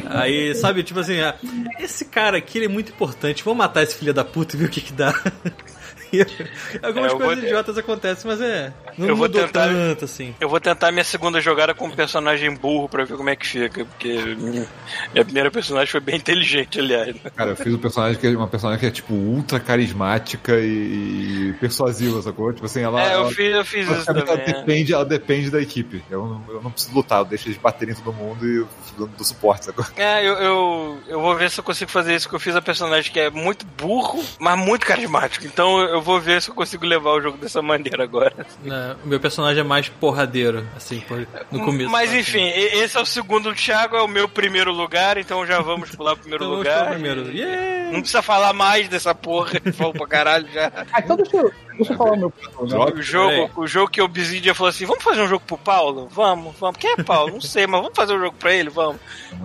Aí, 0.07 0.55
sabe, 0.55 0.83
tipo 0.83 1.01
assim, 1.01 1.20
ah, 1.20 1.35
esse 1.78 2.05
cara 2.05 2.39
aqui 2.39 2.59
ele 2.59 2.67
é 2.67 2.69
muito 2.69 2.93
importante, 2.93 3.43
vamos 3.43 3.59
matar 3.59 3.83
esse 3.83 3.97
filho 3.97 4.15
da 4.15 4.22
puta 4.25 4.57
e 4.57 4.59
ver 4.59 4.67
o 4.67 4.70
que 4.70 4.81
que 4.81 4.92
dá. 4.92 5.12
Algumas 6.83 7.13
É, 7.13 7.17
coisas 7.17 7.37
vou- 7.39 7.45
idiotas 7.45 7.79
acontecem, 7.79 8.31
mas 8.31 8.41
é. 8.41 8.73
Não 8.99 9.09
Eu 9.09 9.17
vou 9.17 9.29
tentar- 9.29 9.69
tanto 9.69 10.05
assim. 10.05 10.35
Eu 10.41 10.49
vou 10.49 10.61
tentar 10.61 10.93
minha 10.93 11.05
segunda 11.05 11.41
jogada 11.41 11.75
com 11.75 11.87
um 11.87 11.91
personagem 11.91 12.55
burro 12.55 12.89
pra 12.89 13.05
ver 13.05 13.17
como 13.17 13.31
é 13.31 13.37
que 13.37 13.47
fica, 13.47 13.85
porque 13.85 14.13
minha 14.37 15.25
primeira 15.25 15.51
personagem 15.51 15.91
foi 15.91 16.01
bem 16.01 16.17
inteligente, 16.17 16.79
aliás. 16.81 17.17
Cara, 17.37 17.51
eu 17.51 17.57
fiz 17.57 17.73
um 17.75 17.79
personagem 17.79 18.19
que 18.21 18.27
é 18.27 18.31
uma 18.31 18.49
personagem 18.49 18.81
que 18.81 18.87
é, 18.87 18.91
tipo, 18.91 19.15
ultra 19.15 19.59
carismática 19.61 20.59
e, 20.59 21.51
e 21.51 21.53
persuasiva, 21.61 22.21
sacou? 22.23 22.53
Tipo 22.53 22.67
assim, 22.67 22.81
ela. 22.83 23.01
É, 23.03 23.15
eu 23.15 23.21
ela- 23.23 23.31
fiz, 23.31 23.55
eu 23.55 23.65
fiz 23.65 23.89
isso 23.89 24.11
ela, 24.11 24.23
também. 24.23 24.45
é. 24.45 24.53
depende, 24.53 24.93
ela 24.93 25.05
depende 25.05 25.51
da 25.51 25.61
equipe. 25.61 26.03
Eu 26.11 26.27
não, 26.27 26.45
eu 26.57 26.63
não 26.63 26.71
preciso 26.71 26.95
lutar, 26.95 27.21
eu 27.21 27.25
deixo 27.25 27.49
eles 27.49 27.59
baterem 27.59 27.95
em 27.95 27.97
todo 27.97 28.13
mundo 28.15 28.47
e 28.47 28.67
dou, 28.97 29.07
dou 29.09 29.25
suporte, 29.25 29.65
sacou? 29.67 29.85
É, 29.97 30.27
eu, 30.27 30.35
eu, 30.35 30.99
eu 31.09 31.21
vou 31.21 31.35
ver 31.37 31.51
se 31.51 31.59
eu 31.61 31.65
consigo 31.65 31.91
fazer 31.91 32.15
isso, 32.15 32.29
que 32.29 32.35
eu 32.35 32.41
fiz 32.41 32.55
a 32.57 32.63
personagem 32.63 33.11
que 33.13 33.21
é 33.21 33.31
muito 33.31 33.65
burro, 33.79 34.23
mas 34.39 34.59
muito 34.59 34.85
carismático. 34.85 35.47
Então 35.47 35.81
eu 35.81 36.02
vou 36.03 36.21
ver 36.21 36.43
se 36.43 36.51
eu 36.51 36.55
consigo 36.55 36.85
levar 36.85 37.11
o 37.13 37.21
jogo 37.21 37.39
dessa 37.39 37.63
maneira 37.63 38.03
agora. 38.05 38.47
Né, 38.63 38.97
o 39.05 39.09
meu 39.09 39.21
personagem 39.21 39.61
é 39.61 39.65
mais 39.65 39.89
porradeiro, 39.89 40.67
assim, 40.77 41.03
no 41.51 41.65
começo. 41.65 41.91
Mas 41.91 42.11
tá? 42.11 42.17
enfim, 42.19 42.45
e- 42.45 42.83
esse 42.83 42.97
é 42.97 43.01
o 43.01 43.07
segundo 43.07 43.51
do 43.51 43.55
Thiago, 43.55 43.97
é 43.97 44.03
o 44.03 44.09
meu 44.09 44.29
primeiro 44.29 44.73
lugar, 44.73 45.17
então 45.19 45.47
já 45.47 45.61
vamos 45.61 45.91
pular 45.91 46.13
pro 46.15 46.21
primeiro 46.23 46.45
Então 46.45 46.55
o 46.55 46.59
lugar. 46.59 46.91
primeiro. 46.91 47.31
Yeah! 47.31 47.93
Não 47.93 48.01
precisa 48.01 48.23
falar 48.23 48.53
mais 48.53 48.89
dessa 48.89 49.15
porra, 49.15 49.53
falou 49.75 49.93
pra 49.93 50.07
caralho 50.07 50.49
já. 50.53 50.73
Ah, 50.93 51.01
então 51.01 51.15
deixa 51.17 51.37
eu, 51.37 51.53
deixa 51.77 51.93
eu 51.93 51.97
falar 51.99 52.13
o 52.13 52.17
meu. 52.17 52.33
O 52.59 53.03
jogo, 53.03 53.51
o 53.57 53.67
jogo 53.67 53.91
que 53.91 54.01
o 54.01 54.05
Obsidian 54.07 54.55
falou 54.55 54.71
assim: 54.71 54.87
vamos 54.87 55.03
fazer 55.05 55.21
um 55.21 55.29
jogo 55.29 55.45
pro 55.47 55.59
Paulo? 55.59 56.09
Vamos, 56.11 56.55
vamos. 56.59 56.77
Quem 56.79 56.93
é 56.93 57.03
Paulo? 57.03 57.33
Não 57.35 57.41
sei, 57.41 57.67
mas 57.67 57.81
vamos 57.83 57.95
fazer 57.97 58.15
um 58.15 58.19
jogo 58.21 58.37
pra 58.39 58.55
ele? 58.55 58.71
Vamos. 58.71 58.97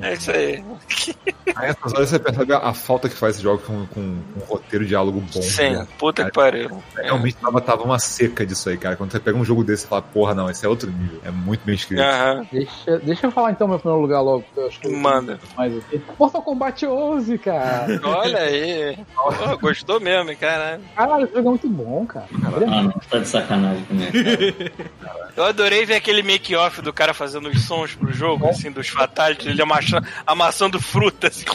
É 0.01 0.13
isso 0.13 0.31
aí. 0.31 0.63
A 1.55 1.65
essas 1.65 1.93
horas 1.93 2.09
você 2.09 2.19
percebe 2.19 2.53
a, 2.53 2.57
a 2.59 2.73
falta 2.73 3.09
que 3.09 3.15
faz 3.15 3.35
esse 3.35 3.43
jogo 3.43 3.61
com, 3.63 3.85
com, 3.87 4.21
com 4.33 4.39
um 4.39 4.43
roteiro 4.45 4.85
de 4.85 4.89
diálogo 4.89 5.19
bom. 5.19 5.41
Sim, 5.41 5.71
né? 5.71 5.87
puta 5.97 6.23
que 6.25 6.31
pariu. 6.31 6.46
Realmente 6.95 7.35
tava, 7.37 7.61
tava 7.61 7.83
uma 7.83 7.99
seca 7.99 8.45
disso 8.45 8.69
aí, 8.69 8.77
cara. 8.77 8.95
Quando 8.95 9.11
você 9.11 9.19
pega 9.19 9.37
um 9.37 9.43
jogo 9.45 9.63
desse 9.63 9.85
e 9.85 9.87
fala, 9.87 10.01
porra, 10.01 10.33
não, 10.33 10.49
esse 10.49 10.65
é 10.65 10.69
outro 10.69 10.89
nível. 10.91 11.19
É 11.23 11.31
muito 11.31 11.61
bem 11.65 11.75
escrito. 11.75 12.01
Aham. 12.01 12.45
Deixa, 12.51 12.97
deixa 12.99 13.27
eu 13.27 13.31
falar 13.31 13.51
então 13.51 13.67
meu 13.67 13.79
primeiro 13.79 14.01
lugar 14.01 14.21
logo, 14.21 14.43
eu 14.55 14.67
acho 14.67 14.79
que 14.79 14.87
eu- 14.87 14.97
Manda. 14.97 15.39
mais 15.55 15.77
aqui. 15.77 16.01
Mortal 16.19 16.41
Kombat 16.41 16.85
11, 16.85 17.37
cara. 17.37 17.99
Olha 18.03 18.39
aí. 18.39 18.97
Pô, 19.15 19.57
gostou 19.59 19.99
mesmo, 19.99 20.29
hein, 20.31 20.37
caralho. 20.39 20.81
Caralho, 20.95 21.25
esse 21.25 21.33
jogo 21.33 21.47
é 21.47 21.49
muito 21.51 21.69
bom, 21.69 22.05
cara. 22.05 22.27
Ele 22.55 22.65
é 22.65 22.67
Ah, 22.67 22.83
não, 22.83 22.91
tá 23.09 23.19
de 23.19 23.27
sacanagem 23.27 23.83
comigo. 23.85 24.11
Eu 25.35 25.43
adorei 25.43 25.85
ver 25.85 25.95
aquele 25.95 26.23
make-off 26.23 26.81
do 26.81 26.91
cara 26.93 27.13
fazendo 27.13 27.47
os 27.49 27.63
sons 27.65 27.93
pro 27.95 28.11
jogo, 28.11 28.47
assim, 28.47 28.71
dos 28.71 28.87
fatalities, 28.89 29.47
ele 29.47 29.61
amassando, 29.61 30.07
amassando 30.25 30.79
fruta, 30.81 31.27
assim. 31.27 31.45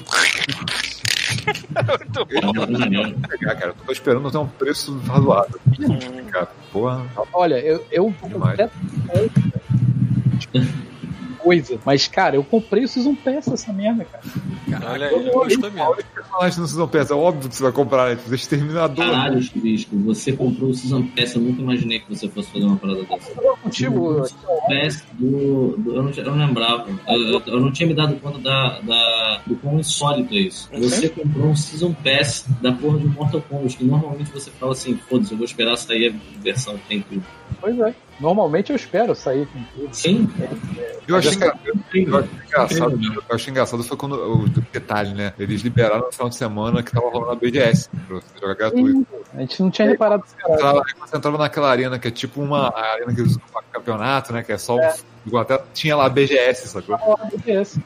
Muito 1.47 2.27
bom. 2.27 3.29
Pegar, 3.29 3.55
cara. 3.57 3.69
Eu 3.69 3.75
tô 3.87 3.93
esperando 3.93 4.31
ter 4.31 4.39
um 4.39 4.47
preço 4.47 4.99
razoável. 5.01 5.59
Cara, 6.31 6.49
porra. 6.73 7.07
Olha, 7.33 7.59
eu, 7.59 7.85
eu. 7.91 8.15
Coisa. 11.43 11.79
Mas, 11.85 12.07
cara, 12.09 12.37
eu 12.37 12.45
comprei 12.45 12.85
o 12.85 12.89
Season 12.89 13.15
Pass 13.15 13.49
essa 13.49 13.73
merda, 13.73 14.05
cara. 14.05 14.93
Olha 14.93 15.05
Eu 15.07 15.19
aí. 15.19 15.31
gostou 15.31 15.71
mesmo. 15.71 15.97
Personagens 16.15 16.55
Season 16.71 16.89
Pass. 16.89 17.11
É 17.11 17.15
óbvio 17.15 17.49
que 17.49 17.57
você 17.57 17.63
vai 17.63 17.73
comprar, 17.73 18.09
né? 18.11 18.17
Tipo, 18.17 18.35
Exterminador. 18.35 19.05
Caralho, 19.05 19.43
Chuvisco, 19.43 19.97
você 19.99 20.33
comprou 20.33 20.71
o 20.71 20.75
Season 20.75 21.03
Pass, 21.09 21.35
eu 21.35 21.43
nunca 21.43 21.61
imaginei 21.61 21.99
que 22.01 22.09
você 22.15 22.29
fosse 22.29 22.51
fazer 22.53 22.65
uma 22.65 22.77
parada 22.77 23.03
dessa. 23.05 23.31
Eu 23.41 23.57
contigo, 23.63 24.21
O 24.21 24.25
Season 24.25 24.47
Pass 24.69 25.05
do, 25.15 25.77
do- 25.79 25.97
eu, 25.97 26.03
não, 26.03 26.11
eu 26.11 26.25
não 26.37 26.47
lembrava. 26.47 26.87
Eu, 27.09 27.21
eu- 27.33 27.43
eu 27.47 27.61
não 27.61 27.73
tinha 27.73 27.87
me 27.87 27.95
dado 27.95 28.15
conta 28.21 28.39
da, 28.39 28.81
da- 28.81 29.41
do 29.47 29.57
quão 29.57 29.79
insólito 29.79 30.33
é 30.35 30.39
isso. 30.39 30.69
Você 30.79 31.09
comprou 31.09 31.47
um 31.49 31.57
Season 31.57 31.93
Pass 31.93 32.47
da 32.61 32.73
porra 32.73 32.99
de 32.99 33.07
Mortal 33.07 33.43
Kombat, 33.43 33.77
que 33.77 33.85
normalmente 33.85 34.31
você 34.33 34.51
fala 34.51 34.73
assim, 34.73 34.97
foda-se, 35.09 35.33
eu 35.33 35.37
vou 35.39 35.45
esperar 35.45 35.77
sair 35.77 36.09
a 36.15 36.41
versão 36.43 36.77
que 36.79 36.87
tem 36.89 37.01
tudo. 37.03 37.23
pois 37.61 37.79
é. 37.81 37.95
Normalmente 38.23 38.71
eu 38.71 38.77
espero 38.77 39.15
sair 39.15 39.47
com 39.49 39.63
tudo. 39.75 39.89
Sim, 39.95 40.27
Eu 41.09 41.17
achei, 41.17 41.33
Mas 41.33 41.37
engra- 41.37 41.59
eu 41.67 41.75
achei 41.83 42.03
engraçado. 42.03 43.01
Eu 43.29 43.35
achei 43.35 43.51
engraçado 43.51 43.83
foi 43.83 43.97
quando. 43.97 44.13
O 44.15 44.49
detalhe, 44.49 45.13
né? 45.13 45.33
Eles 45.39 45.63
liberaram 45.63 46.07
no 46.07 46.13
final 46.13 46.29
de 46.29 46.37
semana 46.37 46.83
que 46.83 46.93
tava 46.93 47.11
rolando 47.11 47.33
a 47.33 47.35
BGS 47.35 47.91
pra 48.07 48.17
você 48.21 48.27
jogar 48.41 48.55
gratuito. 48.55 49.07
A 49.35 49.41
gente 49.41 49.61
não 49.63 49.71
tinha 49.71 49.89
reparado 49.89 50.23
esse 50.25 50.37
cara. 50.37 50.55
Entrava, 50.55 50.83
você 51.05 51.17
entrava 51.17 51.39
naquela 51.39 51.69
arena 51.71 51.99
que 51.99 52.07
é 52.07 52.11
tipo 52.13 52.41
uma 52.41 52.73
arena 52.75 53.13
que 53.13 53.21
eles 53.21 53.33
usam 53.33 53.43
pra 53.53 53.63
campeonato, 53.73 54.33
né? 54.33 54.43
Que 54.45 54.53
é 54.53 54.59
só. 54.59 54.77
um- 54.77 55.37
Até 55.39 55.61
tinha 55.75 55.97
lá 55.97 56.07
a 56.07 56.09
BGS, 56.09 56.69
sacou? 56.69 56.97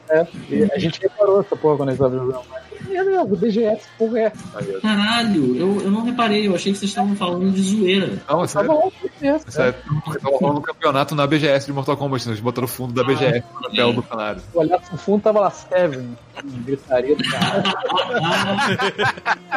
É, 0.09 0.27
e 0.49 0.63
a 0.71 0.77
gente 0.79 0.99
reparou 1.01 1.41
essa 1.41 1.55
porra 1.55 1.77
quando 1.77 1.89
a 1.89 1.91
gente 1.93 1.99
tava 2.01 2.15
jogando. 2.15 2.41
merda 2.49 2.66
é, 2.66 2.66
o 3.23 3.35
BGS, 3.35 3.81
porra 3.97 4.19
é. 4.19 4.31
Caralho, 4.81 5.55
eu, 5.57 5.81
eu 5.81 5.91
não 5.91 6.03
reparei, 6.03 6.47
eu 6.47 6.55
achei 6.55 6.71
que 6.71 6.79
vocês 6.79 6.91
estavam 6.91 7.15
falando 7.15 7.51
de 7.51 7.61
zoeira. 7.61 8.19
Não, 8.29 8.39
é 8.39 8.41
Tá 8.43 8.47
sério. 8.47 8.67
bom. 8.69 8.91
Isso 9.47 9.61
é, 9.61 9.71
tava 9.71 10.37
rolando 10.37 10.59
um 10.59 10.63
campeonato 10.63 11.15
na 11.15 11.25
BGS 11.27 11.65
de 11.65 11.73
Mortal 11.73 11.97
Kombat, 11.97 12.25
né? 12.25 12.31
eles 12.33 12.41
botaram 12.41 12.65
o 12.65 12.67
fundo 12.69 12.93
da 12.93 13.03
BGS 13.03 13.43
no 13.55 13.61
papel 13.61 13.93
do 13.93 14.03
cenário. 14.03 14.41
Se 14.41 14.57
olhar 14.57 14.79
pro 14.79 14.97
fundo, 14.97 15.21
tava 15.23 15.39
lá 15.39 15.49
Seven. 15.49 16.17
Gritaria 16.65 17.15
do 17.15 17.23
cara. 17.23 17.63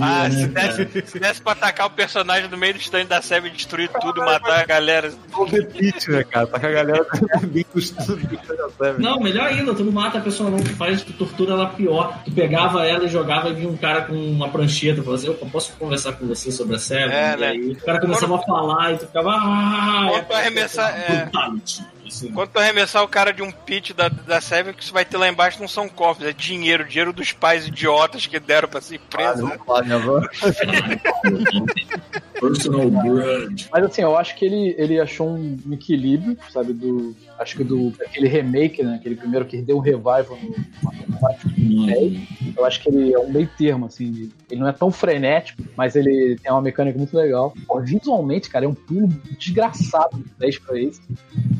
Ah, 0.00 0.28
né, 0.28 0.30
se 0.30 0.46
desse, 0.84 1.06
se 1.10 1.18
desse 1.18 1.42
pra 1.42 1.52
atacar 1.52 1.86
o 1.86 1.90
personagem 1.90 2.48
no 2.50 2.56
meio 2.56 2.74
do 2.74 2.80
stand 2.80 3.06
da 3.06 3.22
Seb 3.22 3.46
e 3.46 3.50
destruir 3.50 3.88
tudo, 4.00 4.20
matar 4.20 4.60
a 4.60 4.66
galera. 4.66 5.12
O 5.36 5.46
The 5.46 5.62
Pit, 5.62 6.10
né, 6.10 6.24
cara? 6.24 6.46
Tá 6.46 6.58
com 6.60 6.66
a 6.66 6.70
galera 6.70 7.06
dentro 7.42 7.72
do 7.72 7.78
estúdio 7.78 8.28
da 8.46 8.68
Seven. 8.70 9.00
Não, 9.04 9.18
melhor 9.20 9.46
ainda, 9.46 9.74
tu 9.74 9.84
não 9.84 9.92
mata 9.92 10.18
a 10.18 10.20
pessoa 10.20 10.50
não, 10.50 10.58
tu 10.60 10.70
faz, 10.76 11.02
tu 11.02 11.12
tortura 11.12 11.52
ela 11.52 11.66
pior. 11.68 12.09
Tu 12.24 12.30
pegava 12.32 12.86
ela 12.86 13.04
e 13.04 13.08
jogava 13.08 13.48
e 13.48 13.54
vinha 13.54 13.68
um 13.68 13.76
cara 13.76 14.02
com 14.02 14.14
uma 14.14 14.48
prancheta, 14.48 15.02
falava 15.02 15.16
assim, 15.16 15.26
eu 15.28 15.34
posso 15.34 15.72
conversar 15.78 16.12
com 16.12 16.26
você 16.26 16.50
sobre 16.52 16.76
a 16.76 16.78
série? 16.78 17.12
É, 17.12 17.34
e 17.34 17.36
né? 17.36 17.46
aí 17.48 17.70
o 17.72 17.76
cara 17.84 18.00
começava 18.00 18.36
a 18.36 18.38
falar 18.38 18.92
e 18.92 18.98
tu 18.98 19.06
ficava... 19.06 19.30
Ah, 19.32 20.06
Quando 20.10 20.24
tu 20.26 20.32
arremessar- 20.34 20.94
é. 20.98 21.30
Assim. 22.10 22.32
Quando 22.32 22.50
tu 22.50 22.58
arremessar 22.58 23.04
o 23.04 23.08
cara 23.08 23.32
de 23.32 23.40
um 23.40 23.52
pitch 23.52 23.92
da, 23.92 24.08
da 24.08 24.40
Seven, 24.40 24.74
que 24.74 24.82
isso 24.82 24.92
vai 24.92 25.04
ter 25.04 25.16
lá 25.16 25.28
embaixo 25.28 25.60
não 25.60 25.68
são 25.68 25.88
cofres, 25.88 26.28
é 26.28 26.32
dinheiro, 26.32 26.84
dinheiro 26.84 27.12
dos 27.12 27.32
pais 27.32 27.68
idiotas 27.68 28.26
que 28.26 28.40
deram 28.40 28.68
pra 28.68 28.80
ser. 28.80 29.00
Vamos 29.36 29.64
falar, 29.64 29.84
minha 29.84 29.96
avó. 29.96 30.20
Personal 32.40 32.90
grudge. 32.90 33.68
Mas 33.70 33.84
assim, 33.84 34.02
eu 34.02 34.16
acho 34.16 34.34
que 34.34 34.44
ele, 34.44 34.74
ele 34.76 34.98
achou 34.98 35.28
um 35.28 35.58
equilíbrio, 35.70 36.36
sabe, 36.50 36.72
do. 36.72 37.14
Acho 37.38 37.56
que 37.56 37.64
do 37.64 37.92
aquele 38.04 38.28
remake, 38.28 38.82
né? 38.82 38.96
Aquele 38.96 39.14
primeiro 39.14 39.46
que 39.46 39.62
deu 39.62 39.76
um 39.76 39.80
revival 39.80 40.38
no 40.42 40.54
Kombat 40.82 41.48
10. 41.48 42.56
Eu 42.56 42.64
acho 42.64 42.82
que 42.82 42.88
ele 42.88 43.14
é 43.14 43.18
um 43.18 43.30
meio 43.30 43.48
termo, 43.56 43.86
assim. 43.86 44.30
Ele 44.50 44.60
não 44.60 44.68
é 44.68 44.72
tão 44.72 44.90
frenético, 44.90 45.62
mas 45.76 45.94
ele 45.94 46.38
tem 46.42 46.50
uma 46.50 46.60
mecânica 46.60 46.98
muito 46.98 47.16
legal. 47.16 47.54
Pô, 47.66 47.80
visualmente, 47.80 48.48
cara, 48.48 48.64
é 48.64 48.68
um 48.68 48.74
pulo 48.74 49.08
desgraçado 49.38 50.18
do 50.18 50.30
10 50.38 50.58
pra 50.58 50.80
esse. 50.80 51.00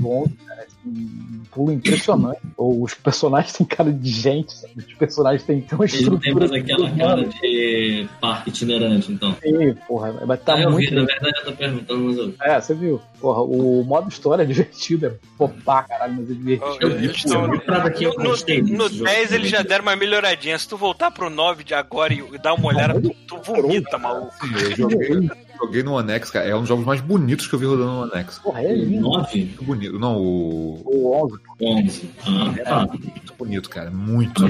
11, 0.03 0.37
cara. 0.47 0.63
assim, 0.63 0.79
Um 0.91 1.43
pulo 1.51 1.73
impressionante. 1.73 2.41
Os 2.57 2.95
personagens 2.95 3.53
têm 3.53 3.67
cara 3.67 3.93
de 3.93 4.11
gente, 4.11 4.53
sabe? 4.53 4.75
Os 4.77 4.95
personagens 4.95 5.43
têm, 5.45 5.61
têm 5.61 5.79
uma 5.79 5.85
Ele 5.85 5.93
tem 5.93 6.01
estrutura. 6.01 6.49
mais 6.49 6.53
aquela 6.53 6.91
cara 6.97 7.25
de 7.27 8.09
parque 8.21 8.49
itinerante, 8.51 9.13
então. 9.13 9.37
Sim, 9.43 9.75
porra, 9.87 10.13
mas 10.27 10.41
tá 10.43 10.55
Ah, 10.55 10.63
eu 10.63 10.71
muito. 10.71 10.89
vi, 10.91 10.95
na 10.95 11.05
verdade 11.05 11.39
eu 11.39 11.45
tô 11.45 11.53
perguntando, 11.53 12.01
mas 12.05 12.17
eu... 12.19 12.35
É, 12.43 12.61
você 12.61 12.75
viu. 12.75 13.01
Porra, 13.21 13.43
o 13.43 13.85
modo 13.85 14.09
história 14.09 14.43
é 14.43 14.47
divertido, 14.47 15.07
é 15.07 15.13
popá, 15.37 15.83
caralho, 15.83 16.15
mas 16.15 16.31
é 16.31 16.35
divertido. 16.35 16.77
Eu 16.81 16.99
vi, 16.99 17.11
uma 17.37 17.61
parada 17.61 17.91
que 17.91 18.05
eu 18.05 18.15
No, 18.17 18.25
gostei 18.25 18.63
no, 18.63 18.69
no 18.69 18.85
desse 18.85 18.95
jogo 18.99 19.11
10 19.11 19.33
eles 19.33 19.51
já 19.51 19.63
deram 19.63 19.83
uma 19.83 19.97
melhoradinha. 19.97 20.59
Se 20.59 20.67
tu 20.69 20.77
voltar 20.77 21.11
pro 21.11 21.29
9 21.29 21.65
de 21.65 21.75
agora 21.75 22.13
e, 22.15 22.19
e 22.21 22.39
dar 22.39 22.55
uma 22.55 22.69
olhada, 22.69 23.01
tu, 23.01 23.15
tu 23.27 23.39
vomita, 23.43 23.99
maluco. 23.99 24.33
Sim, 24.41 24.55
eu 24.55 24.77
joguei, 24.77 25.31
joguei 25.61 25.83
no 25.83 25.93
One 25.93 26.13
X, 26.13 26.31
cara. 26.31 26.49
É 26.49 26.55
um 26.55 26.61
dos 26.61 26.69
jogos 26.69 26.85
mais 26.85 27.01
bonitos 27.01 27.47
que 27.47 27.55
eu 27.55 27.59
vi 27.59 27.67
rodando 27.67 27.91
no 27.91 28.03
One 28.03 28.15
X. 28.15 28.39
Porra, 28.39 28.63
é 28.63 28.75
lindo. 28.75 29.01
Nove? 29.01 29.39
Muito 29.41 29.65
bonito. 29.65 29.99
Não, 29.99 30.17
o. 30.17 30.83
O 30.85 31.25
11. 31.25 31.39
Onze. 31.61 32.11
Ah, 32.27 32.65
tá. 32.65 32.87
Muito 32.87 33.35
bonito, 33.39 33.71
cara. 33.71 33.91
Muito 33.91 34.47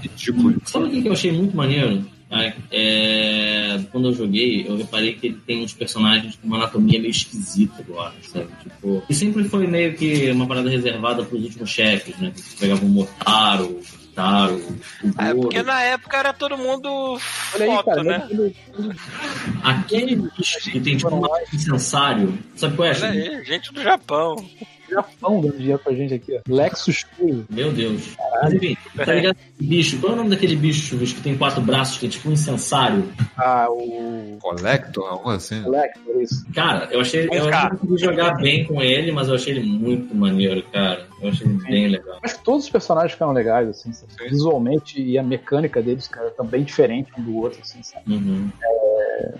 ridículo. 0.00 0.60
Sabe 0.64 0.86
o 0.86 1.02
que 1.02 1.08
eu 1.08 1.12
achei 1.12 1.32
muito 1.32 1.56
maneiro? 1.56 2.04
Ah, 2.32 2.52
é, 2.70 3.80
quando 3.90 4.08
eu 4.08 4.14
joguei, 4.14 4.64
eu 4.66 4.76
reparei 4.76 5.14
que 5.14 5.26
ele 5.26 5.38
tem 5.44 5.64
uns 5.64 5.72
personagens 5.72 6.36
com 6.36 6.46
uma 6.46 6.58
anatomia 6.58 7.00
meio 7.00 7.10
esquisita 7.10 7.80
agora, 7.80 8.14
sabe? 8.22 8.46
Tipo, 8.62 9.02
e 9.10 9.14
sempre 9.14 9.42
foi 9.42 9.66
meio 9.66 9.94
que 9.94 10.30
uma 10.30 10.46
parada 10.46 10.70
reservada 10.70 11.24
pros 11.24 11.42
últimos 11.42 11.68
chefes, 11.68 12.16
né? 12.18 12.30
Que 12.32 12.56
pegava 12.56 12.84
o 12.84 12.88
Motaro, 12.88 13.80
o 14.16 15.22
É, 15.22 15.34
porque 15.34 15.62
na 15.62 15.82
época 15.82 16.16
era 16.16 16.32
todo 16.32 16.56
mundo 16.56 17.18
aí, 17.54 17.66
foto, 17.66 17.84
cara. 17.86 18.02
né? 18.02 18.26
Ele, 18.30 18.56
Aquele 19.62 20.16
bicho 20.16 20.58
que 20.70 20.80
tem 20.80 20.96
tipo 20.96 21.14
um 21.14 21.26
incensário, 21.52 22.38
sabe 22.56 22.76
qual 22.76 22.88
é? 22.88 22.92
Olha 22.96 23.10
aí, 23.10 23.44
gente 23.44 23.72
do 23.72 23.82
Japão. 23.82 24.36
Japão 24.90 25.40
dando 25.40 25.56
dinheiro 25.56 25.78
pra 25.78 25.92
gente 25.92 26.14
aqui, 26.14 26.36
ó. 26.36 26.40
Lexus 26.48 27.04
Cool. 27.16 27.44
Meu 27.50 27.72
Deus. 27.72 28.16
Mas 28.42 28.54
enfim, 28.54 28.76
tá 28.96 29.14
ligado? 29.14 29.36
Bicho, 29.58 29.98
qual 30.00 30.12
é 30.12 30.14
o 30.14 30.18
nome 30.18 30.30
daquele 30.30 30.56
bicho, 30.56 30.80
Chuvis, 30.86 31.12
que 31.12 31.20
tem 31.20 31.36
quatro 31.36 31.60
braços, 31.60 31.98
que 31.98 32.06
é 32.06 32.08
tipo 32.08 32.28
um 32.28 32.32
incensário? 32.32 33.08
Ah, 33.36 33.66
o. 33.70 34.38
Collector, 34.40 35.06
algo 35.06 35.30
assim. 35.30 35.62
Lexus, 35.68 36.20
isso. 36.20 36.46
Cara, 36.52 36.88
eu 36.90 37.00
achei. 37.00 37.28
Um 37.28 37.34
Eu 37.34 37.50
cara. 37.50 37.70
não 37.70 37.78
consegui 37.78 38.00
jogar 38.00 38.34
bem 38.36 38.64
com 38.64 38.80
ele, 38.80 39.12
mas 39.12 39.28
eu 39.28 39.34
achei 39.34 39.54
ele 39.54 39.66
muito 39.66 40.14
maneiro, 40.14 40.62
cara. 40.72 41.06
Eu 41.20 41.28
achei 41.28 41.46
ele 41.46 41.58
bem 41.62 41.88
legal. 41.88 42.18
Acho 42.22 42.38
que 42.38 42.44
todos 42.44 42.64
os 42.64 42.70
personagens 42.70 43.12
ficaram 43.12 43.32
legais, 43.32 43.68
assim, 43.68 43.92
sabe? 43.92 44.10
visualmente 44.28 45.00
e 45.00 45.18
a 45.18 45.22
mecânica 45.22 45.82
deles, 45.82 46.08
cara, 46.08 46.30
tá 46.30 46.42
bem 46.42 46.62
diferente 46.62 47.10
um 47.18 47.22
do 47.22 47.36
outro, 47.36 47.60
assim, 47.62 47.82
sabe? 47.82 48.12
Uhum. 48.12 48.50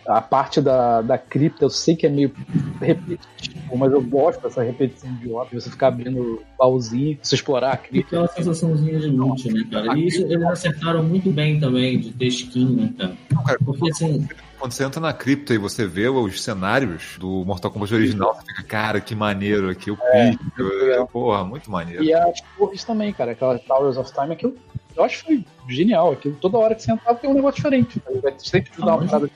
A 0.07 0.21
parte 0.21 0.61
da, 0.61 1.01
da 1.01 1.17
cripta 1.17 1.65
eu 1.65 1.71
sei 1.71 1.97
que 1.97 2.07
é 2.07 2.11
meio 2.11 2.33
repetitivo, 2.81 3.60
mas 3.77 3.93
eu 3.93 4.03
gosto 4.03 4.43
dessa 4.43 4.63
repetição 4.63 5.13
de 5.15 5.29
você 5.29 5.71
ficar 5.71 5.89
abrindo 5.89 6.21
o 6.21 6.43
baúzinho, 6.59 7.19
você 7.23 7.35
explorar 7.35 7.73
a 7.73 7.77
cripta. 7.77 8.17
Aquela 8.17 8.29
sensaçãozinha 8.29 8.99
de 8.99 9.09
loot, 9.09 9.53
né, 9.53 9.65
cara? 9.71 9.97
E 9.99 10.07
isso 10.07 10.23
eles 10.23 10.43
acertaram 10.45 11.03
muito 11.03 11.31
bem 11.31 11.59
também, 11.59 11.99
de 11.99 12.13
ter 12.13 12.27
skin, 12.27 12.77
né, 12.77 12.93
cara? 12.99 13.17
Não, 13.33 13.45
cara, 13.45 13.59
Porque 13.65 13.91
assim, 13.91 14.29
quando 14.59 14.73
você 14.73 14.85
entra 14.85 15.01
na 15.01 15.13
cripta 15.13 15.55
e 15.55 15.59
você 15.59 15.87
vê 15.87 16.09
os 16.09 16.43
cenários 16.43 17.17
do 17.19 17.45
Mortal 17.45 17.71
Kombat 17.71 17.95
original, 17.95 18.35
você 18.35 18.47
fica, 18.47 18.63
cara, 18.63 19.01
que 19.01 19.15
maneiro 19.15 19.71
aqui, 19.71 19.91
o 19.91 19.99
É, 20.13 20.31
pico. 20.31 20.63
legal. 20.63 21.07
Porra, 21.09 21.45
muito 21.45 21.71
maneiro. 21.71 22.03
E 22.03 22.13
as 22.13 22.41
torres 22.57 22.85
também, 22.85 23.13
cara, 23.13 23.33
aquela 23.33 23.59
Towers 23.59 23.97
of 23.97 24.13
Time, 24.13 24.33
aquilo 24.33 24.55
eu 24.97 25.05
acho 25.05 25.25
que 25.25 25.27
foi 25.27 25.45
genial. 25.69 26.13
Aquilo, 26.13 26.37
toda 26.41 26.59
hora 26.59 26.75
que 26.75 26.83
você 26.83 26.93
entrava 26.93 27.19
tem 27.19 27.31
um 27.31 27.35
negócio 27.35 27.57
diferente. 27.57 28.03
Vai 28.23 28.35
sempre 28.39 28.71
te 28.71 28.81
dar 28.81 28.97
uma 28.97 29.07
parada 29.07 29.31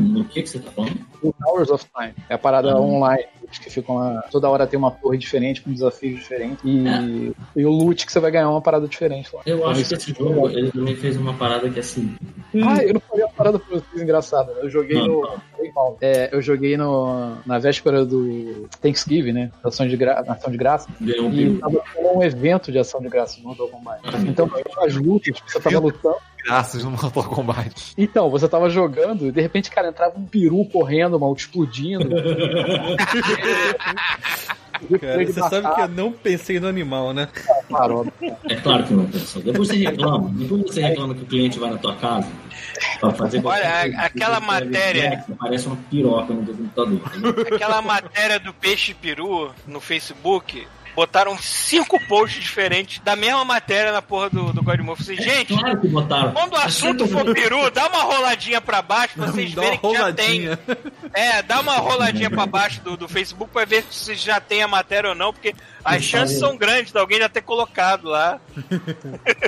no 0.00 0.24
que, 0.24 0.42
que 0.42 0.48
você 0.48 0.58
tá 0.58 0.70
falando? 0.70 0.98
o 1.22 1.32
Towers 1.32 1.70
of 1.70 1.84
Time. 1.96 2.12
É 2.28 2.34
a 2.34 2.38
parada 2.38 2.72
Ah. 2.72 2.80
online. 2.80 3.24
Que 3.62 3.70
ficam 3.70 3.96
lá. 3.96 4.22
Toda 4.32 4.48
hora 4.48 4.66
tem 4.66 4.76
uma 4.76 4.90
torre 4.90 5.16
diferente, 5.16 5.62
com 5.62 5.72
desafios 5.72 6.18
diferentes. 6.20 6.58
E, 6.64 7.32
e 7.54 7.64
o 7.64 7.70
loot 7.70 8.04
que 8.04 8.10
você 8.10 8.18
vai 8.18 8.30
ganhar 8.32 8.50
uma 8.50 8.60
parada 8.60 8.88
diferente 8.88 9.30
lá. 9.32 9.42
Eu 9.46 9.58
Então, 9.58 9.70
acho 9.70 9.84
que 9.86 9.94
esse 9.94 10.10
é 10.10 10.14
jogo, 10.14 10.48
ele 10.50 10.72
também 10.72 10.96
fez 10.96 11.16
uma 11.16 11.32
parada 11.34 11.70
que 11.70 11.78
assim. 11.78 12.16
Ah, 12.66 12.82
eu 12.82 12.94
não 12.94 13.00
falei 13.00 13.24
parada 13.44 13.58
pra 13.58 13.78
vocês 13.78 14.02
engraçada. 14.02 14.52
Eu 14.62 14.70
joguei 14.70 14.96
Não, 14.96 15.06
no. 15.06 15.20
não. 15.74 15.96
É, 16.00 16.30
eu 16.32 16.40
joguei 16.40 16.76
no, 16.76 17.36
na 17.44 17.58
véspera 17.58 18.04
do 18.04 18.68
Thanksgiving, 18.80 19.32
né? 19.32 19.50
Ação 19.62 19.86
de, 19.86 19.96
gra... 19.96 20.24
ação 20.26 20.50
de 20.50 20.56
graça. 20.56 20.88
Ganhou 21.00 21.28
um 21.28 21.34
E 21.34 21.58
tava 21.58 21.82
tendo 21.94 22.08
um 22.16 22.22
evento 22.22 22.72
de 22.72 22.78
ação 22.78 23.00
de 23.00 23.08
graça 23.08 23.38
no 23.40 23.48
Mortal 23.48 23.68
Kombat. 23.68 24.00
Então, 24.26 24.50
as 24.82 24.94
lutas, 24.94 25.36
você 25.46 25.60
tava 25.60 25.78
lutando. 25.78 26.16
Graças 26.44 26.84
no 26.84 26.90
Mortal 26.90 27.24
Kombat. 27.24 27.94
Então, 27.98 28.30
você 28.30 28.48
tava 28.48 28.70
jogando 28.70 29.26
e 29.26 29.32
de 29.32 29.40
repente, 29.40 29.70
cara, 29.70 29.88
entrava 29.88 30.18
um 30.18 30.24
peru 30.24 30.64
correndo, 30.66 31.18
mal, 31.20 31.34
explodindo. 31.34 32.08
Cara, 35.00 35.24
você 35.24 35.40
sabe 35.40 35.74
que 35.74 35.80
eu 35.80 35.88
não 35.88 36.12
pensei 36.12 36.60
no 36.60 36.66
animal, 36.66 37.14
né? 37.14 37.28
Claro, 37.68 38.12
É 38.50 38.56
claro 38.56 38.84
que 38.84 38.92
não 38.92 39.06
pensou. 39.06 39.40
Depois 39.40 39.68
você 39.68 39.76
reclama. 39.76 40.30
Depois 40.34 40.62
você 40.62 40.82
reclama 40.82 41.14
que 41.14 41.22
o 41.22 41.26
cliente 41.26 41.58
vai 41.58 41.70
na 41.70 41.78
tua 41.78 41.94
casa 41.94 42.28
Olha, 43.44 43.84
aquela 44.04 44.40
matéria- 44.40 45.24
Parece 45.38 45.66
uma 45.66 45.76
piroca 45.90 46.32
no 46.32 46.44
teu 46.44 46.54
computador. 46.54 47.00
entendeu? 47.16 47.54
Aquela 47.54 47.82
matéria 47.82 48.38
do 48.38 48.52
peixe 48.52 48.94
peru 48.94 49.52
no 49.66 49.80
Facebook, 49.80 50.66
botaram 50.94 51.36
cinco 51.38 51.98
posts 52.06 52.40
diferentes 52.42 53.00
da 53.00 53.16
mesma 53.16 53.44
matéria 53.44 53.90
na 53.92 54.00
porra 54.00 54.30
do, 54.30 54.52
do 54.52 54.62
God 54.62 54.80
Mode. 54.80 55.02
Falei, 55.04 55.20
gente, 55.20 55.56
Claro 55.56 55.80
que 55.80 55.88
botaram. 55.88 56.32
quando 56.32 56.52
o 56.52 56.56
assunto 56.56 57.06
for 57.08 57.24
peru, 57.34 57.70
dá 57.70 57.88
uma 57.88 58.02
roladinha 58.02 58.60
pra 58.60 58.80
baixo 58.80 59.14
pra 59.14 59.26
vocês 59.26 59.52
Dá 59.54 59.60
verem 59.62 59.78
que 59.78 59.92
já 59.96 60.12
tem. 60.12 60.48
É, 61.12 61.42
dá 61.42 61.60
uma 61.60 61.76
roladinha 61.78 62.30
pra 62.30 62.46
baixo 62.46 62.80
do, 62.82 62.96
do 62.96 63.08
Facebook 63.08 63.52
pra 63.52 63.64
ver 63.64 63.84
se 63.90 64.14
já 64.14 64.40
tem 64.40 64.62
a 64.62 64.68
matéria 64.68 65.10
ou 65.10 65.14
não, 65.16 65.32
porque 65.32 65.54
as 65.84 66.02
chances 66.02 66.38
são 66.38 66.56
grandes 66.56 66.92
de 66.92 66.98
alguém 66.98 67.18
já 67.18 67.28
ter 67.28 67.42
colocado 67.42 68.04
lá. 68.08 68.40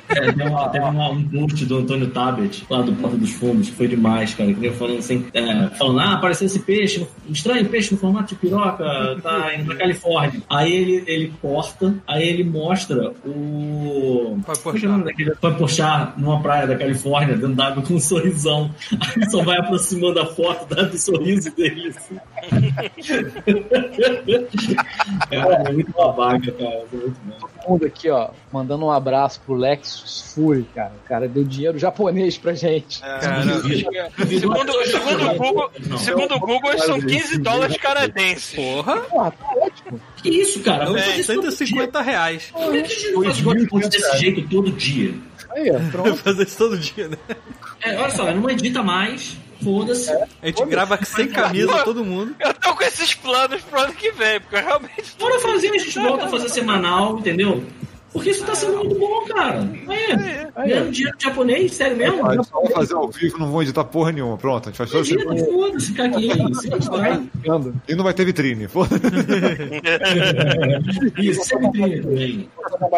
É, 0.08 0.20
teve 0.32 0.42
uma- 0.42 0.68
teve 0.68 0.84
uma- 0.84 1.10
um 1.10 1.22
post 1.28 1.64
do 1.64 1.78
Antônio 1.78 2.08
Tabet, 2.10 2.64
lá 2.68 2.82
do 2.82 2.92
Porta 2.94 3.16
dos 3.16 3.30
Fundos, 3.32 3.70
que 3.70 3.76
foi 3.76 3.88
demais, 3.88 4.34
cara. 4.34 4.52
Que 4.52 4.70
falando 4.70 4.98
assim, 4.98 5.26
é, 5.32 5.68
falando, 5.76 6.00
ah, 6.00 6.12
apareceu 6.14 6.46
esse 6.46 6.58
peixe, 6.60 7.06
estranho 7.28 7.66
peixe 7.68 7.92
no 7.92 7.98
formato 7.98 8.34
de 8.34 8.40
piroca, 8.40 8.84
tá 9.22 9.54
indo 9.54 9.72
na 9.72 9.76
Califórnia. 9.76 10.42
Aí 10.50 10.72
ele, 10.72 11.04
ele 11.06 11.32
corta, 11.40 11.94
aí 12.06 12.28
ele 12.28 12.44
mostra 12.44 13.12
o. 13.24 14.38
Vai 14.46 14.56
Como 14.56 14.78
é 14.78 15.56
é 15.56 15.58
puxar 15.58 16.14
numa 16.18 16.40
praia 16.40 16.66
da 16.66 16.76
Califórnia, 16.76 17.34
dentro 17.34 17.54
d'água 17.54 17.82
com 17.82 17.94
um 17.94 18.00
sorrisão. 18.00 18.70
Aí 19.16 19.30
só 19.30 19.42
vai 19.42 19.58
aproximando 19.58 20.20
a 20.20 20.26
foto 20.26 20.74
dá 20.74 20.82
do 20.82 20.98
sorriso 20.98 21.54
dele. 21.54 21.92
Assim. 21.96 22.18
cara, 25.30 25.62
é 25.68 25.72
muito 25.72 25.92
cara. 26.30 26.42
É 26.46 26.86
todo 26.90 27.14
mundo 27.68 27.86
aqui, 27.86 28.10
ó, 28.10 28.28
mandando 28.52 28.84
um 28.86 28.90
abraço 28.90 29.40
pro 29.44 29.54
Lexus 29.54 30.32
Fury, 30.34 30.64
cara. 30.74 30.92
O 31.04 31.08
cara 31.08 31.28
deu 31.28 31.44
dinheiro 31.44 31.78
japonês 31.78 32.36
pra 32.38 32.52
gente. 32.54 33.00
Cara, 33.00 33.42
Segundo, 33.62 34.72
segundo 34.84 35.30
o 35.30 35.34
Google, 35.36 35.70
segundo 35.98 36.34
o 36.34 36.40
Google, 36.40 36.78
são 36.78 37.00
15 37.00 37.38
dólares 37.38 37.76
canadenses. 37.76 38.54
porra, 38.54 38.96
Porra, 39.02 39.30
tá 39.30 39.46
ótimo. 39.56 40.00
Que 40.16 40.28
isso, 40.30 40.60
cara? 40.62 40.86
dia. 40.92 41.22
150 41.22 42.00
reais. 42.02 42.50
Por 42.52 42.70
que 42.72 42.78
a 42.78 42.84
gente 42.84 43.12
não 43.12 43.22
faz 43.68 43.88
desse 43.88 44.18
jeito 44.18 44.48
todo 44.48 44.70
dia? 44.72 45.14
Aí, 45.50 45.70
ó, 45.70 45.90
pronto. 45.90 46.16
Fazer 46.22 46.42
isso 46.44 46.58
todo 46.58 46.78
dia, 46.78 47.08
né? 47.08 47.16
É, 47.82 47.96
olha 47.96 48.10
só, 48.10 48.32
não 48.32 48.48
edita 48.50 48.82
mais, 48.82 49.36
foda-se. 49.66 50.12
A 50.40 50.46
gente 50.46 50.64
grava 50.66 50.96
sem 51.04 51.28
camisa, 51.28 51.82
todo 51.82 52.04
mundo. 52.04 52.36
Eu 52.38 52.54
tô 52.54 52.72
com 52.76 52.84
esses 52.84 53.14
planos 53.14 53.60
pro 53.62 53.80
ano 53.80 53.92
que 53.92 54.12
vem, 54.12 54.40
porque 54.40 54.54
eu 54.54 54.60
realmente. 54.60 55.16
Bora 55.18 55.40
fazer, 55.40 55.70
a 55.70 55.78
gente 55.78 55.98
volta 55.98 56.26
a 56.26 56.28
fazer 56.28 56.48
semanal, 56.48 57.18
entendeu? 57.18 57.64
Porque 58.16 58.30
isso 58.30 58.44
tá 58.44 58.54
sendo 58.54 58.78
muito 58.78 58.98
bom, 58.98 59.24
cara. 59.26 59.60
Aí, 59.88 60.46
Aí, 60.56 60.68
ganhando 60.70 60.90
dinheiro 60.90 61.16
de 61.18 61.24
japonês, 61.24 61.74
sério 61.74 61.96
mesmo? 61.96 62.44
Só 62.44 62.60
vai 62.62 62.72
fazer 62.72 62.94
ao 62.94 63.08
vivo, 63.08 63.38
não 63.38 63.50
vão 63.50 63.62
editar 63.62 63.84
porra 63.84 64.10
nenhuma. 64.12 64.36
Pronto, 64.38 64.68
a 64.68 64.72
gente 64.72 64.78
faz 64.78 64.90
todo 64.90 65.04
Edita, 65.04 65.44
foda-se, 65.52 65.92
caguei. 65.92 66.30
Sempre 66.54 66.88
vai. 66.88 67.22
Ando. 67.48 67.74
E 67.88 67.94
não 67.94 68.04
vai 68.04 68.14
ter 68.14 68.24
vitrine. 68.24 68.68
Foda. 68.68 68.96
Isso, 71.18 71.44
sempre 71.44 71.70
tem 71.72 72.02
também. 72.02 72.48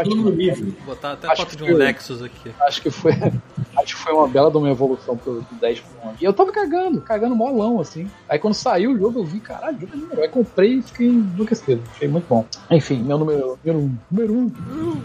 Todo 0.05 0.17
mundo 0.17 0.31
livre. 0.31 0.75
Vou 0.85 0.95
botar 0.95 1.13
até 1.13 1.29
a 1.29 1.33
Acho 1.33 1.43
foto 1.43 1.57
de 1.57 1.65
que- 1.65 1.73
um 1.73 1.77
Lexus 1.77 2.23
aqui. 2.23 2.51
Acho 2.61 2.83
que 2.83 2.91
foi. 2.91 3.13
Acho 3.13 3.97
que 3.97 4.03
foi 4.03 4.13
uma 4.13 4.29
bela 4.29 4.51
de 4.51 4.57
uma 4.57 4.71
evolução 4.71 5.17
pro 5.17 5.41
do 5.41 5.55
10 5.61 5.81
pro 5.81 6.09
11. 6.11 6.17
E 6.21 6.25
eu 6.25 6.33
tava 6.33 6.53
cagando, 6.53 7.01
cagando 7.01 7.35
molão, 7.35 7.81
assim. 7.81 8.09
Aí 8.29 8.39
quando 8.39 8.55
saiu 8.55 8.93
o 8.93 8.99
jogo, 8.99 9.21
eu 9.21 9.25
vi, 9.25 9.41
caralho, 9.41 9.77
o 9.77 9.81
jogo 9.81 9.93
é 9.93 9.97
número. 9.97 10.21
Aí 10.23 10.29
comprei 10.29 10.75
e 10.75 10.83
fiquei 10.83 11.09
enlouquecido. 11.09 11.83
Achei 11.95 12.09
muito 12.09 12.27
bom. 12.29 12.45
Enfim, 12.71 13.03
meu 13.03 13.19
número, 13.19 13.59
número 13.65 13.81
um. 13.81 13.95
Número 14.11 14.35
um. 14.35 15.03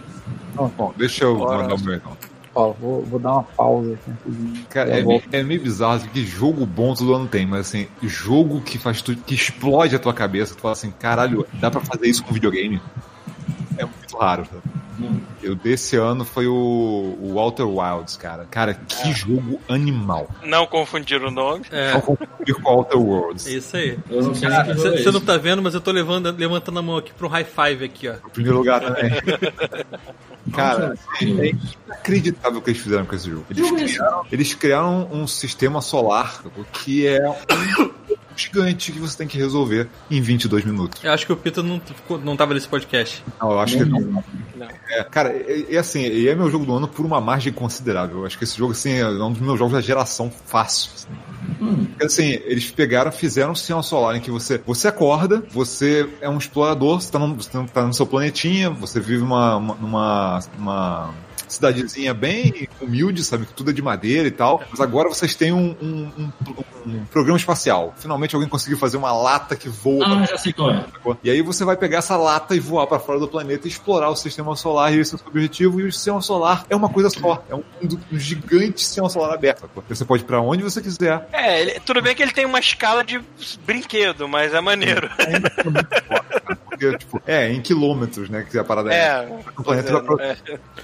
Bom, 0.78 0.94
deixa 0.98 1.24
eu 1.26 1.38
mandar 1.38 1.74
o 1.76 1.80
meu 1.82 1.96
então. 1.96 2.18
Ó, 2.56 2.72
vou, 2.74 3.02
vou 3.04 3.20
dar 3.20 3.32
uma 3.34 3.44
pausa 3.44 3.94
aqui. 3.94 4.64
Cara, 4.70 4.92
é, 4.92 5.04
meio- 5.04 5.24
é 5.32 5.44
meio 5.44 5.62
bizarro 5.64 5.94
assim, 5.94 6.08
que 6.10 6.24
jogo 6.24 6.66
bom 6.68 6.94
todo 6.94 7.12
ano 7.16 7.28
tem, 7.28 7.48
mas 7.48 7.62
assim, 7.62 7.88
jogo 8.04 8.62
que 8.62 8.78
faz 8.78 9.02
tu, 9.02 9.16
que 9.16 9.34
explode 9.34 9.96
a 9.96 10.00
tua 10.00 10.14
cabeça, 10.14 10.54
tu 10.54 10.62
fala 10.62 10.74
assim, 10.74 10.92
caralho, 10.92 11.48
dá 11.54 11.72
pra 11.72 11.82
fazer 11.82 12.08
isso 12.08 12.24
com 12.24 12.32
videogame? 12.32 12.80
É 13.78 13.86
muito 13.86 14.18
raro, 14.18 14.44
tá? 14.46 14.58
Eu 15.42 15.56
desse 15.56 15.96
ano 15.96 16.24
foi 16.24 16.48
o, 16.48 17.18
o 17.20 17.34
Walter 17.34 17.64
Wilds, 17.64 18.16
cara. 18.16 18.46
Cara, 18.50 18.74
que 18.76 19.12
jogo 19.12 19.60
animal. 19.68 20.30
Não 20.44 20.66
confundir 20.68 21.22
o 21.22 21.32
nome. 21.32 21.66
É, 21.72 21.94
Não 21.94 22.02
confundir 22.02 22.56
com 22.62 22.70
Outer 22.70 23.00
Worlds. 23.00 23.48
é 23.48 23.52
isso 23.52 23.76
aí. 23.76 23.98
É 24.10 24.22
Você 24.22 25.12
não 25.12 25.18
esse. 25.18 25.22
tá 25.22 25.38
vendo, 25.38 25.62
mas 25.62 25.74
eu 25.74 25.82
tô 25.82 25.92
levando, 25.92 26.32
levantando 26.32 26.78
a 26.80 26.82
mão 26.82 26.98
aqui 26.98 27.12
pro 27.14 27.28
high 27.28 27.44
five 27.44 27.84
aqui, 27.84 28.08
ó. 28.08 28.14
Em 28.14 28.30
primeiro 28.30 28.58
lugar 28.60 28.82
também. 28.82 29.12
Cara, 30.54 30.94
é 31.22 31.26
inacreditável 31.26 32.60
o 32.60 32.62
que 32.62 32.70
eles 32.72 32.82
fizeram 32.82 33.06
com 33.06 33.16
esse 33.16 33.30
jogo. 33.30 33.46
Eles 33.50 33.66
é 33.72 33.76
criaram, 33.76 34.26
eles 34.32 34.54
criaram 34.54 35.10
um 35.12 35.26
sistema 35.26 35.82
solar 35.82 36.44
que 36.72 37.08
é 37.08 37.20
gigante 38.36 38.92
que 38.92 39.00
você 39.00 39.18
tem 39.18 39.28
que 39.28 39.38
resolver 39.38 39.88
em 40.10 40.22
22 40.22 40.66
minutos. 40.66 41.04
Eu 41.04 41.12
acho 41.12 41.26
que 41.26 41.34
o 41.34 41.38
Pito 41.38 41.64
não, 41.64 41.82
não 42.24 42.36
tava 42.36 42.54
nesse 42.54 42.68
podcast. 42.68 43.24
Não, 43.42 43.52
eu 43.52 43.60
acho 43.60 43.78
que 43.78 43.86
não. 43.86 44.00
Não. 44.00 44.24
É, 44.90 45.04
cara, 45.04 45.30
é, 45.30 45.76
é 45.76 45.78
assim, 45.78 46.02
e 46.02 46.28
é 46.28 46.36
meu 46.36 46.50
jogo 46.50 46.66
do 46.66 46.74
ano 46.76 46.88
por 46.88 47.06
uma 47.06 47.20
margem 47.20 47.52
considerável. 47.52 48.20
Eu 48.20 48.26
acho 48.26 48.38
que 48.38 48.44
esse 48.44 48.58
jogo, 48.58 48.72
assim, 48.72 48.94
é 48.94 49.08
um 49.08 49.32
dos 49.32 49.42
meus 49.42 49.58
jogos 49.58 49.74
da 49.74 49.82
geração 49.82 50.32
fácil. 50.46 50.92
assim. 50.94 51.08
Porque, 51.64 52.06
assim, 52.06 52.40
eles 52.46 52.70
pegaram, 52.72 53.12
fizeram 53.12 53.52
um 53.52 53.56
sistema 53.56 53.82
solar 53.84 54.16
em 54.16 54.22
que 54.22 54.32
você, 54.32 54.58
você 54.66 54.88
acorda, 54.88 55.44
você 55.52 56.10
é 56.22 56.30
um 56.30 56.38
explorador, 56.38 57.02
você 57.02 57.12
tá, 57.12 57.20
no, 57.20 57.36
você 57.36 57.50
tá 57.50 57.84
no 57.86 57.94
seu 57.94 58.06
planetinha, 58.06 58.70
você 58.70 59.00
vive 59.00 59.24
uma, 59.24 59.56
uma, 59.56 59.76
numa, 59.76 60.40
numa 60.58 61.14
cidadezinha 61.54 62.14
bem 62.14 62.68
humilde, 62.82 63.24
sabe? 63.24 63.46
Que 63.46 63.54
tudo 63.54 63.72
é 63.72 63.74
de 63.74 63.82
madeira 63.82 64.28
e 64.28 64.32
tal. 64.32 64.62
Mas 64.70 64.80
agora 64.80 65.10
vocês 65.10 65.34
têm 65.36 65.52
um, 65.52 65.76
um, 65.82 66.12
um- 66.18 66.32
um 66.86 67.06
programa 67.06 67.38
espacial. 67.38 67.94
Finalmente 67.98 68.36
alguém 68.36 68.50
conseguiu 68.50 68.78
fazer 68.78 68.98
uma 68.98 69.14
lata 69.14 69.56
que 69.56 69.70
voa 69.70 70.06
Ah, 70.06 70.26
já 70.26 70.38
sei 70.38 70.52
qual 70.54 70.70
é. 70.72 70.86
E 71.24 71.30
aí 71.30 71.42
você 71.42 71.64
vai 71.64 71.78
pegar 71.78 72.00
essa 72.00 72.18
lata 72.18 72.56
e 72.56 72.60
voar 72.60 72.88
pra 72.88 73.00
fora 73.00 73.20
do 73.20 73.28
planeta 73.28 73.68
e 73.68 73.72
explorar 73.72 74.10
o 74.10 74.16
sistema 74.16 74.56
solar, 74.56 74.94
e 74.94 75.00
esse 75.00 75.14
é 75.14 75.16
o 75.16 75.20
seu 75.20 75.28
objetivo. 75.28 75.80
E 75.80 75.86
o 75.86 75.92
sistema 75.94 76.22
solar 76.22 76.66
é 76.70 76.76
uma 76.76 76.90
coisa 76.90 77.10
só, 77.10 77.44
é 77.50 77.56
um, 77.56 77.64
um 78.12 78.20
gigante 78.20 78.82
sistema 78.82 79.10
solar 79.10 79.34
aberto. 79.34 79.62
sacou? 79.62 79.84
Você 79.88 80.04
pode 80.06 80.24
ir 80.24 80.26
pra 80.26 80.42
onde 80.42 80.62
você 80.64 80.82
quiser. 80.82 81.28
É, 81.32 81.62
ele- 81.62 81.80
tudo 81.86 82.02
bem 82.02 82.14
que 82.16 82.22
ele 82.22 82.32
tem 82.34 82.46
uma 82.46 82.60
escala 82.60 83.04
de 83.04 83.22
brinquedo, 83.66 84.28
mas 84.28 84.54
é 84.54 84.60
maneiro. 84.62 85.10
Porque, 86.92 87.06
tipo, 87.06 87.22
é, 87.26 87.52
em 87.52 87.62
quilômetros, 87.62 88.30
né? 88.30 88.46
Que 88.50 88.58
a 88.58 88.64
parada 88.64 88.94
é. 88.94 88.98
É. 88.98 89.40
O 89.58 89.64
planeta 89.64 90.02
pra- 90.02 90.24
é. 90.26 90.38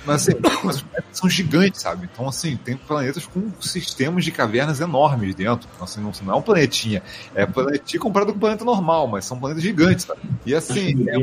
Mas 0.06 0.28
assim, 0.28 0.38
mas 0.64 0.76
os 0.78 0.82
planetas 0.82 1.18
são 1.18 1.30
gigantes, 1.30 1.82
sabe? 1.82 2.10
Então, 2.12 2.28
assim, 2.28 2.58
tem 2.58 2.76
planetas 2.76 3.26
com 3.26 3.52
sistemas 3.62 4.24
de 4.26 4.32
cavernas 4.32 4.80
enormes 4.80 5.36
dentro. 5.36 5.68
Então, 5.74 5.84
assim, 5.86 6.02
não, 6.02 6.12
não 6.24 6.34
é 6.34 6.38
um 6.38 6.42
planetinha. 6.42 7.02
É 7.36 7.46
planetinha 7.46 8.00
comparado 8.00 8.32
com 8.32 8.38
um 8.38 8.40
planeta 8.42 8.64
normal, 8.66 9.08
mas 9.08 9.26
são 9.26 9.40
planetas 9.40 9.64
gigantes, 9.64 10.06
sabe? 10.06 10.22
E 10.46 10.54
assim, 10.56 11.06
é 11.10 11.18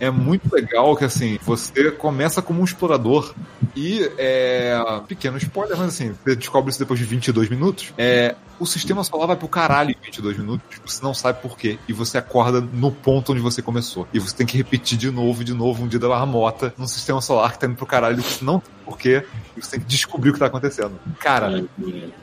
é 0.00 0.10
muito 0.10 0.52
legal 0.54 0.96
que 0.96 1.04
assim, 1.04 1.38
você 1.44 1.90
começa 1.90 2.40
como 2.42 2.60
um 2.60 2.64
explorador 2.64 3.34
e 3.74 4.10
é. 4.18 4.76
Pequeno 5.06 5.36
spoiler, 5.38 5.76
mas 5.76 5.88
assim, 5.88 6.14
você 6.24 6.36
descobre 6.36 6.70
isso 6.70 6.78
depois 6.78 6.98
de 6.98 7.04
22 7.06 7.48
minutos. 7.48 7.92
É. 7.98 8.34
O 8.58 8.66
sistema 8.66 9.04
solar 9.04 9.26
vai 9.26 9.36
pro 9.36 9.48
caralho 9.48 9.90
em 9.90 9.96
22 10.04 10.38
minutos, 10.38 10.80
você 10.84 11.02
não 11.02 11.12
sabe 11.12 11.40
por 11.42 11.58
quê. 11.58 11.78
E 11.86 11.92
você 11.92 12.18
acorda 12.18 12.60
no 12.60 12.90
ponto 12.90 13.32
onde 13.32 13.40
você 13.40 13.60
começou. 13.60 14.08
E 14.12 14.18
você 14.18 14.34
tem 14.34 14.46
que 14.46 14.56
repetir 14.56 14.96
de 14.96 15.10
novo, 15.10 15.44
de 15.44 15.52
novo, 15.52 15.84
um 15.84 15.88
dia 15.88 15.98
da 15.98 16.08
marmota, 16.08 16.72
num 16.78 16.86
sistema 16.86 17.20
solar 17.20 17.52
que 17.52 17.58
tá 17.58 17.66
indo 17.66 17.76
pro 17.76 17.86
caralho, 17.86 18.22
você 18.22 18.44
não 18.44 18.54
sabe 18.54 18.74
por 18.84 18.98
quê. 18.98 19.24
E 19.56 19.62
você 19.62 19.72
tem 19.72 19.80
que 19.80 19.86
descobrir 19.86 20.30
o 20.30 20.32
que 20.32 20.38
tá 20.38 20.46
acontecendo. 20.46 20.98
Cara, 21.18 21.64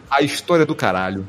a 0.09 0.21
história 0.21 0.65
do 0.65 0.75
caralho, 0.75 1.27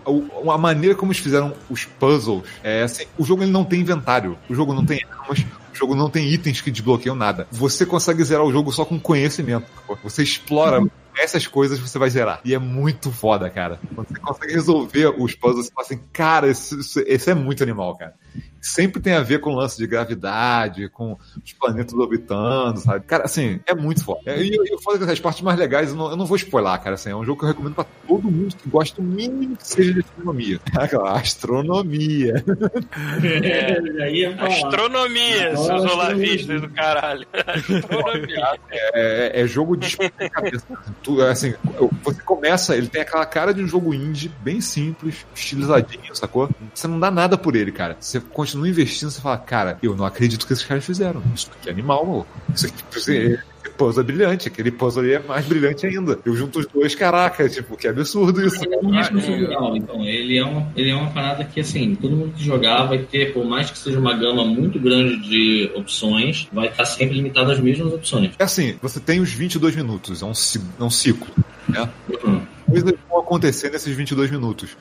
a 0.51 0.59
maneira 0.59 0.95
como 0.95 1.13
eles 1.13 1.23
fizeram 1.23 1.53
os 1.69 1.85
puzzles, 1.85 2.43
é 2.63 2.83
assim, 2.83 3.05
o 3.19 3.25
jogo 3.25 3.43
ele 3.43 3.53
não 3.53 3.65
tem 3.65 3.81
inventário, 3.81 4.39
o 4.49 4.55
jogo 4.55 4.73
não 4.73 4.85
tem 4.85 5.05
armas, 5.11 5.45
o 5.73 5.77
jogo 5.77 5.95
não 5.95 6.09
tem 6.09 6.33
itens 6.33 6.61
que 6.61 6.71
desbloqueiam 6.71 7.17
nada. 7.17 7.47
Você 7.51 7.85
consegue 7.85 8.25
zerar 8.25 8.45
o 8.45 8.53
jogo 8.53 8.73
só 8.73 8.85
com 8.85 8.99
conhecimento. 8.99 9.67
Você 10.03 10.23
explora 10.23 10.87
essas 11.17 11.47
coisas, 11.47 11.79
você 11.79 11.99
vai 11.99 12.11
zerar. 12.11 12.41
E 12.45 12.55
é 12.55 12.59
muito 12.59 13.11
foda, 13.13 13.49
cara. 13.51 13.79
Quando 13.95 14.09
você 14.09 14.19
consegue 14.21 14.53
resolver 14.53 15.07
os 15.21 15.35
puzzles, 15.35 15.67
você 15.67 15.73
fala 15.73 15.87
assim, 15.87 16.01
cara, 16.13 16.49
esse- 16.49 17.05
esse 17.07 17.31
é 17.31 17.35
muito 17.35 17.63
animal, 17.63 17.97
cara. 17.97 18.15
Sempre 18.65 19.03
tem 19.03 19.13
a 19.13 19.21
ver 19.21 19.41
com 19.41 19.51
o 19.51 19.55
lance 19.55 19.77
de 19.77 19.87
gravidade, 19.87 20.89
com 20.89 21.19
os 21.45 21.53
planetas 21.53 21.93
orbitando, 21.93 22.81
sabe? 22.81 23.05
Cara, 23.05 23.25
assim, 23.25 23.61
é 23.67 23.75
muito 23.75 24.03
foda. 24.03 24.35
E 24.37 24.55
eu 24.55 24.81
foda 24.81 25.05
que 25.05 25.13
as 25.13 25.21
partes 25.21 25.43
mais 25.43 25.59
legais, 25.59 25.91
eu 25.91 25.97
não, 25.97 26.11
eu 26.11 26.17
não 26.17 26.25
vou 26.25 26.37
spoiler, 26.39 26.81
cara. 26.81 26.95
Assim, 26.95 27.11
é 27.11 27.15
um 27.17 27.25
jogo 27.25 27.41
que 27.41 27.45
eu 27.45 27.49
recomendo 27.51 27.75
pra 27.75 27.85
todo 28.09 28.31
mundo 28.31 28.57
que 28.57 28.69
gosta 28.71 29.03
o 29.03 29.05
mínimo 29.05 29.55
que 29.55 29.69
seja 29.69 29.93
de 29.93 30.01
astronomia. 30.01 30.59
Cara, 30.73 31.13
astronomia. 31.13 32.43
É, 33.45 34.03
aí 34.03 34.25
é. 34.25 34.33
Astronomia, 34.33 35.51
Adoro 35.51 35.67
seus 35.67 35.93
olavistas 35.93 36.61
do 36.63 36.71
caralho. 36.71 37.27
Astronomia. 37.47 38.59
É, 38.73 39.43
é 39.43 39.47
jogo 39.47 39.77
de 39.77 39.97
cabeça. 39.97 40.67
Tu, 41.03 41.21
assim, 41.21 41.55
você 42.03 42.23
começa, 42.23 42.77
ele 42.77 42.89
tem 42.89 43.03
aquela 43.03 43.27
cara 43.27 43.53
de 43.53 43.63
um 43.63 43.69
jogo 43.69 43.93
indie, 43.93 44.31
bem 44.41 44.61
simples, 44.61 45.27
estilizadinho, 45.35 46.15
sacou? 46.15 46.49
Você 46.75 46.87
não 46.87 46.99
dá 46.99 47.11
nada 47.11 47.37
por 47.37 47.55
ele, 47.57 47.73
cara. 47.73 47.97
Você 48.01 48.21
continua 48.21 48.54
investindo, 48.67 49.11
você 49.11 49.21
fala, 49.21 49.39
cara, 49.39 49.79
eu 49.83 49.97
não 49.97 50.05
acredito 50.05 50.47
que 50.47 50.53
esses 50.53 50.65
caras 50.65 50.85
fizeram. 50.85 51.23
Isso 51.35 51.51
aqui 51.59 51.69
é 51.69 51.73
animal, 51.73 52.05
maluco. 52.05 52.29
Isso 52.55 52.67
aqui, 52.67 52.83
puzzle 53.77 54.03
é 54.03 54.07
brilhante, 54.07 54.49
aquele 54.49 54.71
puzzle 54.71 55.03
ali 55.03 55.15
é 55.15 55.19
mais 55.19 55.47
brilhante 55.47 55.87
ainda. 55.87 56.19
Eu 56.25 56.35
junto 56.37 56.61
os 56.61 56.67
dois, 56.67 56.95
caraca, 56.95 57.49
tipo, 57.49 57.77
que 57.77 57.87
absurdo 57.87 58.45
isso. 58.45 58.65
Ele 58.65 58.77
não 58.77 58.99
é 58.99 59.09
procedural, 59.09 59.77
então. 59.77 60.05
Ele 60.05 60.39
é, 60.39 60.45
uma, 60.45 60.73
ele 60.77 60.91
é 60.91 60.95
uma 60.95 61.11
parada 61.11 61.45
que, 61.45 61.61
assim, 61.61 61.95
todo 61.95 62.17
mundo 62.17 62.35
que 62.37 62.45
jogar 62.45 62.85
vai 62.85 62.99
ter, 62.99 63.33
por 63.33 63.45
mais 63.45 63.71
que 63.71 63.79
seja 63.79 63.99
uma 63.99 64.17
gama 64.17 64.45
muito 64.45 64.79
grande 64.79 65.17
de 65.29 65.71
opções, 65.75 66.49
vai 66.53 66.69
estar 66.69 66.85
sempre 66.85 67.17
limitado 67.17 67.51
às 67.51 67.61
mesmas 67.61 67.93
opções. 67.93 68.33
É 68.39 68.45
assim, 68.45 68.77
você 68.81 69.01
tem 69.01 69.21
os 69.21 69.33
22 69.33 69.77
minutos, 69.77 70.23
é 70.23 70.25
um, 70.25 70.33
é 70.81 70.85
um 70.85 70.91
ciclo, 70.91 71.29
né? 71.69 71.89
Uhum. 72.09 72.41
coisas 72.67 72.95
vão 73.09 73.21
acontecer 73.21 73.71
nesses 73.71 73.95
22 73.95 74.31
minutos. 74.31 74.77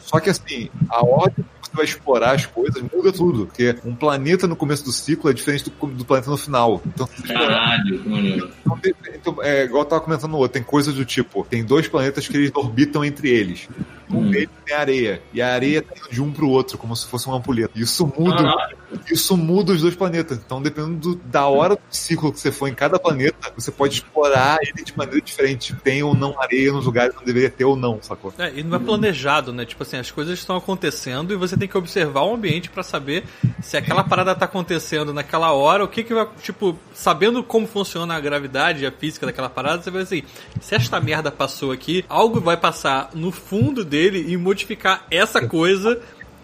Só 0.00 0.20
que 0.20 0.30
assim, 0.30 0.68
a 0.88 1.04
ordem 1.04 1.44
vai 1.76 1.84
explorar 1.84 2.34
as 2.34 2.46
coisas 2.46 2.82
muda 2.82 3.12
tudo. 3.12 3.46
Porque 3.46 3.76
um 3.84 3.94
planeta 3.94 4.46
no 4.46 4.56
começo 4.56 4.84
do 4.84 4.92
ciclo 4.92 5.30
é 5.30 5.32
diferente 5.32 5.64
do, 5.64 5.86
do 5.86 6.04
planeta 6.04 6.30
no 6.30 6.36
final. 6.36 6.82
Então, 6.86 7.08
Caralho, 7.26 7.98
que 8.02 8.08
maneiro. 8.08 8.50
então, 8.60 8.80
então, 9.14 9.42
é, 9.42 9.64
igual 9.64 9.82
eu 9.82 9.88
tava 9.88 10.00
comentando 10.02 10.32
no 10.32 10.38
outro, 10.38 10.54
tem 10.54 10.62
coisas 10.62 10.94
do 10.94 11.04
tipo, 11.04 11.46
tem 11.48 11.64
dois 11.64 11.86
planetas 11.86 12.26
que 12.26 12.36
eles 12.36 12.50
orbitam 12.54 13.04
entre 13.04 13.30
eles. 13.30 13.68
Um 14.10 14.18
Hum. 14.18 14.30
deles 14.30 14.48
tem 14.64 14.76
areia. 14.76 15.22
E 15.32 15.42
a 15.42 15.52
areia 15.52 15.82
tá 15.82 15.92
indo 15.96 16.08
de 16.10 16.22
um 16.22 16.32
pro 16.32 16.48
outro, 16.48 16.78
como 16.78 16.94
se 16.94 17.06
fosse 17.06 17.26
uma 17.26 17.36
ampulheta. 17.38 17.72
Isso 17.74 18.06
muda. 18.18 18.36
Caralho. 18.36 18.76
Isso 19.10 19.36
muda 19.36 19.72
os 19.72 19.80
dois 19.82 19.96
planetas. 19.96 20.38
Então, 20.44 20.62
dependendo 20.62 20.96
do- 20.96 21.14
da 21.24 21.46
hora 21.46 21.74
do 21.74 21.80
ciclo 21.90 22.32
que 22.32 22.38
você 22.38 22.52
for 22.52 22.68
em 22.68 22.74
cada 22.74 22.98
planeta, 23.00 23.52
você 23.56 23.72
pode 23.72 23.94
explorar 23.94 24.58
ele 24.62 24.84
de 24.84 24.96
maneira 24.96 25.20
diferente. 25.20 25.74
Tem 25.82 26.02
ou 26.04 26.14
não 26.14 26.40
areia 26.40 26.72
nos 26.72 26.86
lugares 26.86 27.14
onde 27.16 27.26
deveria 27.26 27.50
ter 27.50 27.64
ou 27.64 27.74
não, 27.74 27.98
sacou? 28.00 28.32
É, 28.38 28.52
e 28.54 28.62
não 28.62 28.76
é 28.76 28.78
planejado, 28.78 29.52
né? 29.52 29.64
Tipo 29.64 29.82
assim, 29.82 29.96
as 29.96 30.10
coisas 30.10 30.38
estão 30.38 30.56
acontecendo 30.56 31.34
e 31.34 31.36
você 31.36 31.56
tem 31.56 31.66
que 31.68 31.76
observar 31.76 32.22
o 32.22 32.34
ambiente 32.34 32.70
pra 32.70 32.84
saber 32.84 33.24
se 33.60 33.76
aquela 33.76 34.04
parada 34.04 34.34
tá 34.36 34.44
acontecendo 34.44 35.12
naquela 35.12 35.52
hora, 35.52 35.82
o 35.82 35.88
que 35.88 36.04
que 36.04 36.14
vai, 36.14 36.28
tipo, 36.42 36.78
sabendo 36.94 37.42
como 37.42 37.66
funciona 37.66 38.14
a 38.14 38.20
gravidade 38.20 38.84
e 38.84 38.86
a 38.86 38.92
física 38.92 39.26
daquela 39.26 39.48
parada, 39.50 39.82
você 39.82 39.90
vai 39.90 40.02
assim, 40.02 40.22
se 40.60 40.74
esta 40.76 41.00
merda 41.00 41.32
passou 41.32 41.72
aqui, 41.72 42.04
algo 42.08 42.40
vai 42.40 42.56
passar 42.56 43.10
no 43.14 43.32
fundo 43.32 43.84
dele 43.84 43.95
e 44.04 44.36
modificar 44.36 45.04
essa 45.10 45.46
coisa 45.46 45.98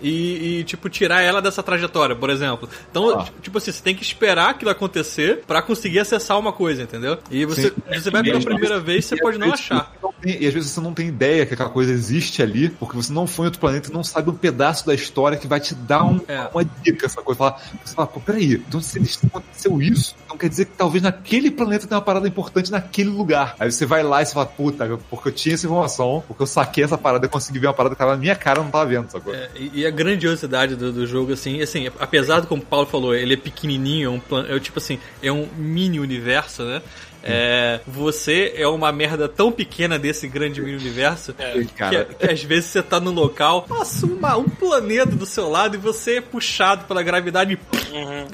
e, 0.04 0.58
e, 0.60 0.64
tipo, 0.64 0.88
tirar 0.88 1.20
ela 1.22 1.40
dessa 1.40 1.62
trajetória, 1.62 2.16
por 2.16 2.28
exemplo. 2.28 2.68
Então, 2.90 3.20
Ah. 3.20 3.26
tipo 3.40 3.58
assim, 3.58 3.70
você 3.70 3.80
tem 3.80 3.94
que 3.94 4.02
esperar 4.02 4.50
aquilo 4.50 4.68
acontecer 4.72 5.44
pra 5.46 5.62
conseguir 5.62 6.00
acessar 6.00 6.36
uma 6.40 6.52
coisa, 6.52 6.82
entendeu? 6.82 7.18
E 7.30 7.44
você, 7.44 7.68
Sim. 7.68 7.74
você 8.00 8.10
vai 8.10 8.20
pela 8.24 8.40
primeira 8.40 8.80
vez, 8.80 9.04
você 9.04 9.16
pode 9.16 9.38
não 9.38 9.52
achar. 9.52 9.92
não 10.02 10.12
tem- 10.12 10.42
e 10.42 10.46
às 10.46 10.52
vezes 10.54 10.70
você 10.72 10.80
não 10.80 10.92
tem 10.92 11.06
ideia 11.06 11.46
que 11.46 11.54
aquela 11.54 11.70
coisa 11.70 11.92
existe 11.92 12.42
ali, 12.42 12.68
porque 12.68 12.96
você 12.96 13.12
não 13.12 13.28
foi 13.28 13.44
em 13.44 13.46
outro 13.46 13.60
planeta 13.60 13.90
e 13.90 13.92
não 13.92 14.02
sabe 14.02 14.28
um 14.30 14.34
pedaço 14.34 14.84
da 14.86 14.92
história 14.94 15.38
que 15.38 15.46
vai 15.46 15.60
te 15.60 15.72
dar 15.74 16.04
um- 16.04 16.20
É. 16.26 16.48
uma 16.52 16.64
dica, 16.64 17.06
essa 17.06 17.22
coisa. 17.22 17.38
Fala, 17.38 17.60
você 17.84 17.94
fala, 17.94 18.08
pô, 18.08 18.18
peraí, 18.18 18.54
então 18.54 18.80
se 18.80 18.98
aconteceu 19.26 19.80
isso, 19.80 20.16
então 20.32 20.38
quer 20.38 20.48
dizer 20.48 20.64
que 20.64 20.72
talvez 20.76 21.02
naquele 21.02 21.50
planeta 21.50 21.86
tenha 21.86 21.98
uma 21.98 22.04
parada 22.04 22.26
importante 22.26 22.70
naquele 22.70 23.10
lugar. 23.10 23.54
Aí 23.60 23.70
você 23.70 23.84
vai 23.84 24.02
lá 24.02 24.22
e 24.22 24.26
você 24.26 24.32
fala, 24.32 24.46
puta, 24.46 24.98
porque 25.10 25.28
eu 25.28 25.32
tinha 25.32 25.54
essa 25.54 25.66
informação, 25.66 26.24
porque 26.26 26.42
eu 26.42 26.46
saquei 26.46 26.84
essa 26.84 26.96
parada 26.96 27.26
e 27.26 27.28
consegui 27.28 27.58
ver 27.58 27.66
uma 27.66 27.74
parada 27.74 27.94
que 27.94 27.98
tava 27.98 28.12
na 28.12 28.16
minha 28.16 28.34
cara 28.34 28.60
eu 28.60 28.64
não 28.64 28.70
tava 28.70 28.86
vendo, 28.86 29.10
sacou? 29.10 29.34
É, 29.34 29.50
e 29.54 29.86
a 29.86 29.90
grandiosidade 29.90 30.74
do, 30.74 30.90
do 30.90 31.06
jogo, 31.06 31.32
assim, 31.32 31.60
assim, 31.60 31.88
apesar 32.00 32.40
do 32.40 32.46
como 32.46 32.62
o 32.62 32.64
Paulo 32.64 32.86
falou, 32.86 33.14
ele 33.14 33.34
é 33.34 33.36
pequenininho, 33.36 34.08
é 34.08 34.10
um 34.10 34.20
plan, 34.20 34.46
é 34.48 34.58
tipo 34.58 34.78
assim, 34.78 34.98
é 35.22 35.30
um 35.30 35.46
mini 35.56 36.00
universo, 36.00 36.64
né? 36.64 36.82
É, 37.24 37.80
você 37.86 38.52
é 38.56 38.66
uma 38.66 38.90
merda 38.92 39.28
tão 39.28 39.52
pequena 39.52 39.98
desse 39.98 40.26
grande 40.26 40.60
mini 40.60 40.76
universo 40.76 41.32
que, 41.34 41.64
Cara, 41.76 42.04
que 42.06 42.26
às 42.30 42.42
vezes 42.42 42.66
você 42.70 42.82
tá 42.82 42.98
no 42.98 43.10
local, 43.10 43.62
passa 43.62 44.06
uma- 44.06 44.36
um 44.36 44.48
planeta 44.48 45.12
do 45.12 45.24
seu 45.26 45.48
lado 45.48 45.76
e 45.76 45.78
você 45.78 46.16
é 46.16 46.20
puxado 46.20 46.84
pela 46.84 47.02
gravidade 47.02 47.52
e 47.54 47.58
Uhum. 47.92 48.26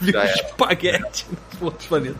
vira 0.00 0.20
um 0.22 0.24
espaguete 0.24 1.26
no 1.60 1.66
outro 1.66 1.86
planeta. 1.88 2.18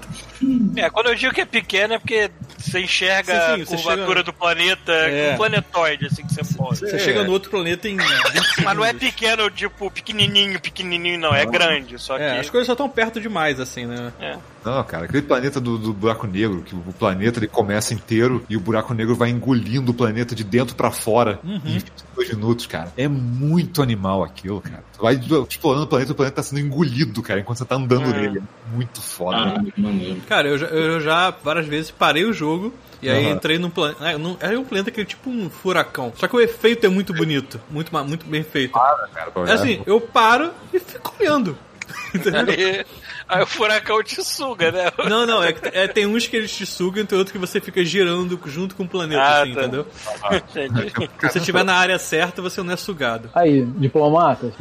É, 0.77 0.91
quando 0.91 1.07
eu 1.07 1.15
digo 1.15 1.33
que 1.33 1.41
é 1.41 1.45
pequeno 1.45 1.95
é 1.95 1.99
porque 1.99 2.31
você 2.59 2.81
enxerga 2.81 3.57
Sim, 3.57 3.65
sim, 3.65 3.75
a 3.75 3.77
curvatura 3.79 4.07
chega- 4.19 4.23
do 4.25 4.33
planeta, 4.33 4.93
É. 4.93 5.33
um 5.33 5.37
planetoide, 5.37 6.07
assim 6.07 6.27
que 6.27 6.35
você 6.35 6.55
pode. 6.57 6.79
Você 6.81 6.97
É. 6.97 6.99
chega 6.99 7.23
no 7.25 7.31
outro 7.33 7.51
planeta 7.51 7.89
em 7.89 7.97
20 7.97 8.65
Mas 8.65 8.77
não 8.77 8.85
é 8.85 8.93
pequeno, 8.93 9.49
tipo, 9.51 9.91
pequenininho, 9.91 10.61
pequenininho, 10.61 11.19
não. 11.21 11.35
É 11.35 11.47
grande, 11.47 11.99
só 11.99 12.17
que... 12.17 12.23
É, 12.25 12.41
as 12.41 12.51
coisas 12.51 12.67
só 12.67 12.73
estão 12.73 12.89
perto 12.89 13.21
demais, 13.21 13.61
assim, 13.61 13.87
né? 13.87 14.13
É. 14.21 14.37
Não, 14.65 14.83
cara, 14.85 15.05
aquele 15.07 15.23
planeta 15.23 15.61
do, 15.61 15.77
do 15.77 15.93
buraco 15.93 16.27
negro, 16.27 16.63
que 16.63 16.75
o 16.75 16.93
planeta 16.99 17.39
ele 17.39 17.49
começa 17.49 17.93
inteiro 17.95 18.45
e 18.49 18.57
o 18.57 18.61
buraco 18.61 18.95
negro 18.95 19.15
vai 19.15 19.31
engolindo 19.31 19.91
o 19.91 19.95
planeta 19.95 20.35
de 20.35 20.45
dentro 20.45 20.75
pra 20.77 20.91
fora 20.91 21.41
Uhum. 21.43 21.57
em 21.65 21.79
22 21.79 22.29
minutos, 22.35 22.67
cara. 22.67 22.93
É 22.97 23.09
muito 23.09 23.83
animal 23.83 24.23
aquilo, 24.23 24.61
cara. 24.61 24.85
Tu 24.97 25.03
vai 25.03 25.15
explorando 25.49 25.85
o 25.85 25.89
planeta, 25.89 26.13
o 26.13 26.15
planeta 26.15 26.37
tá 26.37 26.43
sendo 26.43 26.61
engolido, 26.61 27.23
cara, 27.23 27.41
enquanto 27.41 27.59
você 27.59 27.65
tá 27.65 27.75
andando 27.77 28.07
Hum. 28.09 28.13
nele. 28.13 28.39
É 28.39 28.75
muito 28.77 29.01
foda. 29.03 29.37
Ah, 29.57 29.59
muito 29.61 29.81
maneiro. 29.81 30.21
Cara, 30.29 30.49
eu 30.49 30.59
já, 30.59 30.67
eu 30.67 31.01
já 31.01 31.31
várias 31.43 31.67
vezes 31.67 31.91
parei 31.91 32.25
o 32.25 32.33
jogo 32.33 32.73
e 33.03 33.09
aí 33.11 33.25
Aham. 33.27 33.35
entrei 33.35 33.59
num 33.59 33.71
planeta. 33.71 33.99
É, 34.09 34.13
é 34.55 34.59
um 34.59 34.65
planeta 34.65 34.91
que 34.93 35.01
é 35.01 35.05
tipo 35.05 35.29
um 35.29 35.51
furacão. 35.51 36.13
Só 36.17 36.29
que 36.29 36.37
o 36.37 36.41
efeito 36.41 36.87
é 36.87 36.89
muito 36.89 37.13
bonito. 37.13 37.61
Muito, 37.69 37.93
muito 38.07 38.27
bem 38.27 38.45
feito. 38.45 38.73
Cara, 38.75 39.09
pra 39.33 39.49
É 39.49 39.53
assim, 39.55 39.83
eu 39.87 40.01
paro 40.01 40.51
e 40.73 40.79
fico 40.79 41.13
olhando. 41.19 41.57
Entendeu? 42.15 42.85
Aí, 43.33 43.43
o 43.43 43.47
furacão 43.47 44.03
te 44.03 44.23
suga, 44.23 44.71
né? 44.71 44.91
Não, 45.09 45.25
não, 45.27 45.43
é, 45.43 45.53
que- 45.53 45.69
é, 45.77 45.89
tem 45.89 46.07
uns 46.07 46.27
que 46.27 46.37
eles 46.37 46.55
te 46.55 46.67
sugam 46.67 47.03
e 47.03 47.07
tem 47.07 47.17
outros 47.19 47.33
que 47.33 47.39
você 47.39 47.61
fica 47.61 47.85
girando 47.85 48.39
junto 48.47 48.75
com 48.75 48.85
o 48.85 48.89
planeta, 48.89 49.23
Ah, 49.23 49.43
assim, 49.43 49.55
tá. 49.55 49.61
entendeu? 49.63 49.87
Entendi. 50.33 50.93
Se 51.21 51.29
você 51.31 51.39
estiver 51.39 51.65
na 51.65 51.75
área 51.75 51.99
certa, 51.99 52.43
você 52.43 52.63
não 52.63 52.73
é 52.73 52.77
sugado. 52.77 53.31
Aí, 53.35 53.65
diplomatas, 53.65 54.53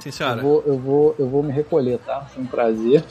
Sim, 0.00 0.08
eu 0.08 0.12
senhora. 0.12 0.42
vou, 0.42 0.62
eu, 0.66 0.78
vou, 0.78 1.16
eu 1.18 1.28
vou 1.28 1.42
me 1.42 1.52
recolher, 1.52 1.98
tá? 1.98 2.26
Foi 2.32 2.42
um 2.42 2.46
prazer. 2.46 3.04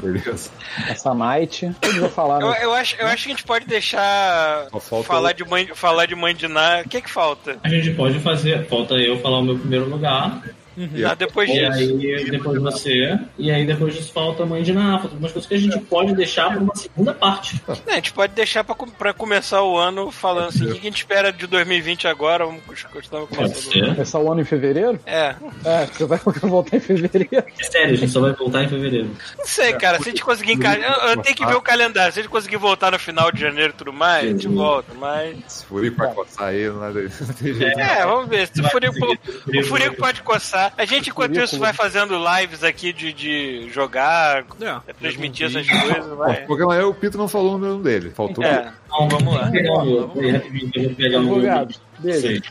Beleza. 0.00 0.50
Essa 0.88 1.14
night. 1.14 1.70
Eu 1.96 2.08
falar, 2.10 2.40
Eu, 2.40 2.50
né? 2.50 2.58
eu 2.62 2.72
acho, 2.74 2.96
eu 2.96 3.06
acho 3.06 3.24
que 3.24 3.28
a 3.32 3.34
gente 3.36 3.44
pode 3.44 3.66
deixar 3.66 4.66
falar 5.04 5.32
de, 5.32 5.44
mãe, 5.44 5.68
falar 5.74 6.06
de 6.06 6.14
mãe 6.16 6.34
de 6.34 6.48
Ná. 6.48 6.82
O 6.84 6.88
que 6.88 7.00
que 7.00 7.10
falta? 7.10 7.58
A 7.62 7.68
gente 7.68 7.90
pode 7.92 8.18
fazer, 8.20 8.66
falta 8.66 8.94
eu 8.94 9.20
falar 9.20 9.38
o 9.38 9.42
meu 9.42 9.56
primeiro 9.58 9.88
lugar, 9.88 10.42
E 10.76 11.04
Ah, 11.04 11.14
depois 11.14 11.48
e 11.48 11.52
disso. 11.52 11.72
aí 11.72 12.30
depois 12.30 12.60
você, 12.60 13.18
e 13.38 13.50
aí 13.50 13.64
depois 13.66 13.94
disso 13.94 14.12
falta 14.12 14.42
a 14.42 14.46
mãe 14.46 14.62
de 14.62 14.72
falta 14.72 15.06
algumas 15.08 15.32
coisas 15.32 15.46
que 15.48 15.54
a 15.54 15.58
gente 15.58 15.78
pode 15.80 16.14
deixar 16.14 16.50
para 16.50 16.60
uma 16.60 16.74
segunda 16.74 17.12
parte. 17.14 17.60
É, 17.86 17.92
a 17.92 17.94
gente 17.96 18.12
pode 18.12 18.32
deixar 18.34 18.64
pra 18.64 19.12
começar 19.14 19.62
o 19.62 19.76
ano 19.78 20.10
falando 20.10 20.48
assim, 20.48 20.64
o 20.64 20.72
que 20.74 20.80
a 20.80 20.82
gente 20.82 20.96
espera 20.98 21.32
de 21.32 21.46
2020 21.46 22.08
agora? 22.08 22.44
Vamos 22.46 22.62
continuar 22.92 23.26
começando. 23.26 23.94
Começar 23.94 24.18
o 24.18 24.32
ano 24.32 24.40
em 24.40 24.44
fevereiro? 24.44 24.98
É, 25.06 25.34
É, 25.64 25.86
você 25.86 26.04
vai 26.06 26.18
voltar 26.42 26.76
em 26.76 26.80
fevereiro. 26.80 27.44
É 27.58 27.64
sério, 27.64 27.92
a 27.94 27.96
gente 27.96 28.10
só 28.12 28.20
vai 28.20 28.32
voltar 28.32 28.64
em 28.64 28.68
fevereiro. 28.68 29.10
não 29.38 29.46
sei, 29.46 29.72
cara. 29.74 29.98
Se 29.98 30.08
a 30.08 30.10
gente 30.10 30.24
conseguir 30.24 30.52
encaixar. 30.52 30.82
Eu, 31.04 31.10
eu 31.10 31.16
tenho 31.22 31.36
que 31.36 31.46
ver 31.46 31.54
o 31.54 31.62
calendário. 31.62 32.12
Se 32.12 32.18
a 32.18 32.22
gente 32.22 32.30
conseguir 32.30 32.56
voltar 32.56 32.90
no 32.90 32.98
final 32.98 33.30
de 33.30 33.40
janeiro 33.40 33.72
e 33.72 33.76
tudo 33.76 33.92
mais, 33.92 34.24
a 34.24 34.28
gente 34.32 34.48
volta. 34.48 34.92
Mas. 34.98 35.36
Se 35.48 35.64
Furico 35.66 35.96
vai 35.96 36.12
coçar 36.12 36.52
não 36.52 36.80
nada- 36.80 37.00
não 37.20 37.34
tem 37.34 37.54
jeito. 37.54 37.78
É, 37.78 38.04
vamos 38.04 38.28
ver. 38.28 38.48
Se 38.52 38.60
o 38.60 38.68
Furico, 38.70 39.18
o 39.58 39.64
Furico 39.64 39.96
pode 39.96 40.22
coçar. 40.22 40.63
A 40.76 40.84
gente, 40.84 41.10
enquanto 41.10 41.38
isso, 41.40 41.58
vai 41.58 41.72
fazendo 41.72 42.14
lives 42.16 42.62
aqui 42.64 42.92
de, 42.92 43.12
de 43.12 43.68
jogar, 43.70 44.44
É. 44.60 44.92
transmitir 44.94 45.46
essas 45.46 45.68
coisas. 45.68 46.06
Vai. 46.16 46.36
qualquer 46.46 46.66
maneira, 46.66 46.88
o 46.88 46.94
Pito 46.94 47.18
não 47.18 47.28
falou 47.28 47.54
o 47.54 47.58
nome 47.58 47.82
dele. 47.82 48.10
Faltou. 48.10 48.44
É, 48.44 48.72
Então, 48.86 49.08
vamos 49.08 49.34
lá. 49.34 49.42
Vou 49.42 49.52
pegar 49.52 49.72
o 49.72 49.84
meu, 49.84 50.08
peraí, 50.08 50.30
rapidinho, 50.32 50.70
que 50.70 50.78
eu 50.78 50.84
vou 50.84 50.94
pegar 50.94 51.18
o 51.18 51.22
meu. 51.22 51.34
Advogado, 51.34 51.74
beijo. 51.98 52.42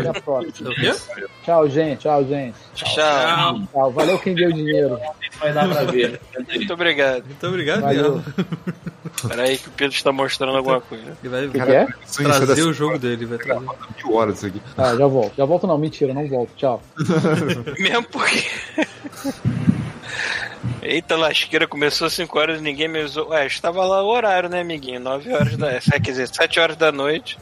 Até 0.00 0.08
a 0.08 0.22
próxima. 0.22 0.70
Tchau, 1.44 1.68
gente. 1.68 1.98
Tchau, 2.00 2.24
gente. 2.24 2.54
Tchau. 2.74 3.60
Tchau. 3.72 3.90
Valeu 3.92 4.18
quem 4.18 4.34
deu 4.34 4.52
dinheiro. 4.52 4.98
Vai 5.40 5.52
dar 5.52 5.68
pra 5.68 5.84
ver. 5.84 6.20
Muito 6.54 6.72
obrigado. 6.72 7.24
Muito 7.24 7.46
obrigado 7.46 7.80
Valeu. 7.80 8.22
Peraí 9.28 9.58
que 9.58 9.68
o 9.68 9.72
Pedro 9.72 9.96
está 9.96 10.12
mostrando 10.12 10.56
alguma 10.56 10.80
coisa. 10.80 11.16
Ele 11.22 11.28
vai 11.28 11.48
que, 11.48 11.52
que 11.52 11.60
é? 11.60 11.88
É 12.20 12.22
trazer 12.22 12.62
o 12.62 12.72
jogo 12.72 12.98
dele, 12.98 13.26
vai 13.26 13.38
trazer. 13.38 13.60
mil 13.60 14.14
horas 14.14 14.36
isso 14.36 14.46
aqui. 14.46 14.62
Ah, 14.76 14.94
já 14.94 15.06
volto. 15.06 15.34
Já 15.36 15.44
volto 15.44 15.66
não, 15.66 15.78
mentira, 15.78 16.14
não 16.14 16.26
volto. 16.28 16.50
Tchau. 16.56 16.82
Mesmo 17.78 18.04
porque. 18.04 18.44
Eita, 20.82 21.16
lasqueira, 21.16 21.66
começou 21.66 22.06
às 22.06 22.12
5 22.12 22.38
horas 22.38 22.60
e 22.60 22.62
ninguém 22.62 22.88
me 22.88 23.02
usou. 23.02 23.28
Ué, 23.28 23.46
estava 23.46 23.84
lá 23.84 24.02
o 24.02 24.08
horário, 24.08 24.48
né, 24.48 24.60
amiguinho? 24.60 25.00
9 25.00 25.32
horas 25.32 25.56
da. 25.56 25.80
Quer 25.80 26.00
dizer, 26.00 26.28
7 26.28 26.60
horas 26.60 26.76
da 26.76 26.90
noite. 26.90 27.38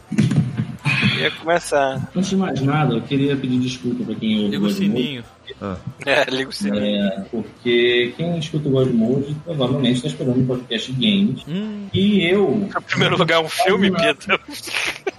Ia 1.18 1.30
começar. 1.30 2.08
Antes 2.14 2.30
de 2.30 2.36
mais 2.36 2.60
nada, 2.60 2.94
eu 2.94 3.02
queria 3.02 3.36
pedir 3.36 3.58
desculpa 3.58 4.04
pra 4.04 4.14
quem 4.14 4.44
ouve 4.44 4.56
Liga 4.56 4.66
o 4.66 4.68
God 4.68 4.80
Mode, 4.88 5.24
sininho. 5.60 5.78
É, 6.06 6.24
liga 6.30 6.48
o 6.48 6.52
sininho. 6.52 6.84
É, 7.06 7.24
porque 7.30 8.14
quem 8.16 8.38
escuta 8.38 8.68
o 8.68 8.72
God 8.72 8.90
Mode 8.92 9.36
provavelmente 9.44 9.96
está 9.96 10.08
esperando 10.08 10.40
um 10.40 10.46
podcast 10.46 10.92
de 10.92 11.00
games. 11.00 11.42
Hum, 11.46 11.86
E 11.92 12.24
eu, 12.24 12.68
Em 12.76 12.82
primeiro 12.82 13.16
lugar, 13.16 13.40
um 13.40 13.48
filme, 13.48 13.90
Pedro. 13.90 14.40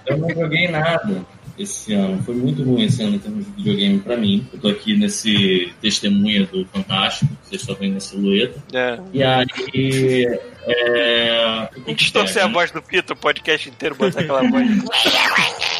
eu 0.06 0.18
não 0.18 0.28
joguei 0.30 0.68
nada 0.68 1.24
esse 1.58 1.92
ano. 1.94 2.22
Foi 2.22 2.34
muito 2.34 2.62
ruim 2.64 2.84
esse 2.84 3.02
ano 3.02 3.16
em 3.16 3.18
termos 3.18 3.44
de 3.44 3.52
videogame 3.52 3.98
pra 4.00 4.16
mim. 4.16 4.46
Eu 4.52 4.58
tô 4.58 4.68
aqui 4.68 4.96
nesse 4.96 5.72
testemunha 5.80 6.46
do 6.46 6.64
Fantástico, 6.66 7.30
que 7.42 7.48
vocês 7.48 7.60
estão 7.60 7.76
vendo 7.76 7.94
na 7.94 8.00
silhueta. 8.00 8.62
É. 8.72 8.98
E 9.12 9.22
aí. 9.22 10.38
É... 10.64 11.68
Distorcer 11.94 12.44
a 12.44 12.48
voz 12.48 12.70
do 12.70 12.80
Pito 12.80 13.12
o 13.12 13.16
podcast 13.16 13.68
inteiro, 13.68 13.94
botar 13.94 14.20
aquela 14.20 14.42
voz. 14.48 14.66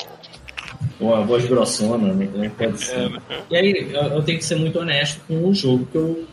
Ou 1.02 1.14
a 1.14 1.20
voz 1.20 1.44
grossona, 1.46 2.12
né? 2.12 2.50
Pode 2.56 2.80
ser. 2.80 3.20
E 3.50 3.56
aí, 3.56 3.88
eu, 3.92 4.02
eu 4.02 4.22
tenho 4.22 4.38
que 4.38 4.44
ser 4.44 4.56
muito 4.56 4.78
honesto 4.78 5.20
com 5.26 5.48
o 5.48 5.54
jogo 5.54 5.86
que 5.90 5.98
eu 5.98 6.24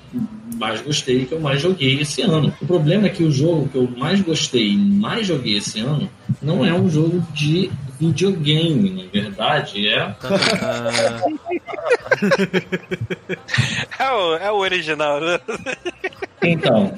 mais 0.56 0.82
gostei, 0.82 1.26
que 1.26 1.34
eu 1.34 1.40
mais 1.40 1.62
joguei 1.62 2.00
esse 2.02 2.22
ano. 2.22 2.54
O 2.62 2.66
problema 2.68 3.08
é 3.08 3.10
que 3.10 3.24
o 3.24 3.32
jogo 3.32 3.68
que 3.68 3.78
eu 3.78 3.90
mais 3.98 4.22
gostei 4.22 4.74
e 4.74 4.78
mais 4.78 5.26
joguei 5.26 5.58
esse 5.58 5.80
ano 5.80 6.10
não 6.42 6.64
é 6.66 6.74
um 6.74 6.90
jogo 6.90 7.22
de 7.34 7.72
videogame, 8.00 8.90
na 8.92 9.04
verdade, 9.12 9.88
é. 9.88 10.16
É 14.00 14.12
o, 14.12 14.36
é 14.36 14.52
o 14.52 14.56
original, 14.56 15.20
né? 15.20 15.40
Então, 16.42 16.94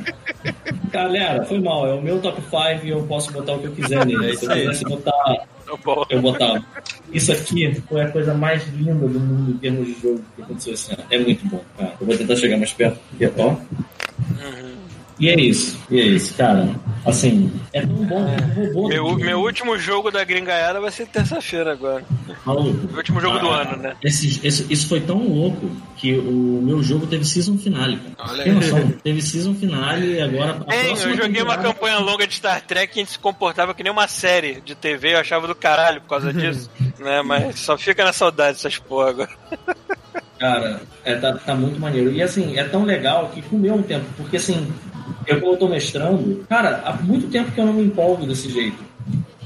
galera, 0.91 1.43
foi 1.45 1.59
mal, 1.59 1.87
é 1.87 1.93
o 1.93 2.01
meu 2.01 2.19
top 2.19 2.41
5 2.41 2.85
e 2.85 2.89
eu 2.89 3.03
posso 3.03 3.31
botar 3.31 3.53
o 3.53 3.59
que 3.59 3.67
eu 3.67 3.71
quiser 3.71 4.01
É 4.01 4.05
nele. 4.05 4.31
isso 4.31 4.39
Se 4.39 4.45
eu 4.45 4.51
quisesse 4.51 4.83
botar 4.85 5.11
Tá 5.11 6.05
eu 6.09 6.21
botava. 6.21 6.63
Isso 7.13 7.31
aqui 7.31 7.73
foi 7.87 8.01
a 8.01 8.09
coisa 8.09 8.33
mais 8.33 8.67
linda 8.73 8.93
do 9.07 9.19
mundo 9.19 9.51
em 9.51 9.57
termos 9.57 9.87
de 9.87 9.93
jogo 10.01 10.21
que 10.35 10.41
aconteceu 10.41 10.73
esse 10.73 10.91
ano. 10.91 11.03
É 11.09 11.17
muito 11.17 11.47
bom, 11.47 11.61
cara. 11.77 11.93
Eu 11.99 12.07
vou 12.07 12.17
tentar 12.17 12.35
chegar 12.35 12.57
mais 12.57 12.73
perto 12.73 12.99
aqui, 13.13 13.31
ó. 13.37 13.55
E 15.19 15.29
é 15.29 15.39
isso, 15.39 15.77
e 15.89 15.99
é 15.99 16.03
isso, 16.03 16.33
cara. 16.35 16.67
Assim, 17.03 17.51
é 17.73 17.81
tão 17.81 17.95
bom 17.95 18.25
que 18.35 18.63
eu 18.63 18.73
vou 18.73 18.87
Meu, 18.87 19.15
meu 19.15 19.39
último 19.41 19.77
jogo 19.79 20.11
da 20.11 20.23
gringaiada 20.23 20.79
vai 20.79 20.91
ser 20.91 21.07
terça-feira 21.07 21.71
agora. 21.71 22.03
Maluco. 22.45 22.93
O 22.93 22.97
último 22.97 23.19
jogo 23.19 23.39
do 23.39 23.49
Ah, 23.49 23.61
ano, 23.61 23.77
né? 23.77 23.95
Esse, 24.03 24.39
esse- 24.45 24.71
isso 24.71 24.87
foi 24.87 24.99
tão 25.01 25.17
louco 25.27 25.69
que 25.97 26.13
o 26.15 26.61
meu 26.63 26.83
jogo 26.83 27.07
teve 27.07 27.25
season 27.25 27.57
finale. 27.57 27.97
Cara. 28.17 28.31
Olha 28.31 28.43
Tem 28.43 28.53
noção? 28.53 28.91
Teve 29.03 29.21
season 29.21 29.55
finale 29.55 30.13
e 30.17 30.21
agora. 30.21 30.51
a 30.51 30.63
Tem, 30.63 30.85
próxima 30.87 31.11
eu 31.11 31.17
joguei 31.17 31.41
uma 31.41 31.55
temporada- 31.57 31.63
campanha 31.73 31.97
longa 31.99 32.27
de 32.27 32.35
Star 32.35 32.61
Trek 32.61 32.95
e 32.95 33.01
a 33.01 33.03
gente 33.03 33.13
se 33.13 33.19
comportava 33.19 33.73
que 33.73 33.81
nem 33.81 33.91
uma 33.91 34.07
série 34.07 34.61
de 34.61 34.75
TV, 34.75 35.13
eu 35.15 35.19
achava 35.19 35.47
do 35.47 35.55
caralho 35.55 36.01
por 36.01 36.09
causa 36.09 36.31
disso, 36.31 36.69
né? 36.99 37.21
Mas 37.23 37.59
só 37.59 37.77
fica 37.77 38.03
na 38.03 38.13
saudade 38.13 38.53
dessas 38.57 38.77
porra 38.77 39.09
agora. 39.09 39.29
Cara, 40.39 40.81
é, 41.05 41.15
tá, 41.15 41.33
tá 41.33 41.53
muito 41.55 41.79
maneiro. 41.79 42.11
E 42.11 42.21
assim, 42.21 42.57
é 42.57 42.63
tão 42.63 42.83
legal 42.83 43.29
que 43.33 43.41
comeu 43.43 43.75
um 43.75 43.83
tempo, 43.83 44.05
porque 44.17 44.37
assim, 44.37 44.71
eu 45.27 45.39
como 45.39 45.53
eu 45.53 45.57
tô 45.57 45.67
mestrando, 45.67 46.45
cara, 46.47 46.81
há 46.85 46.93
muito 46.93 47.29
tempo 47.29 47.51
que 47.51 47.59
eu 47.59 47.65
não 47.65 47.73
me 47.73 47.83
empolgo 47.83 48.25
desse 48.25 48.49
jeito. 48.49 48.91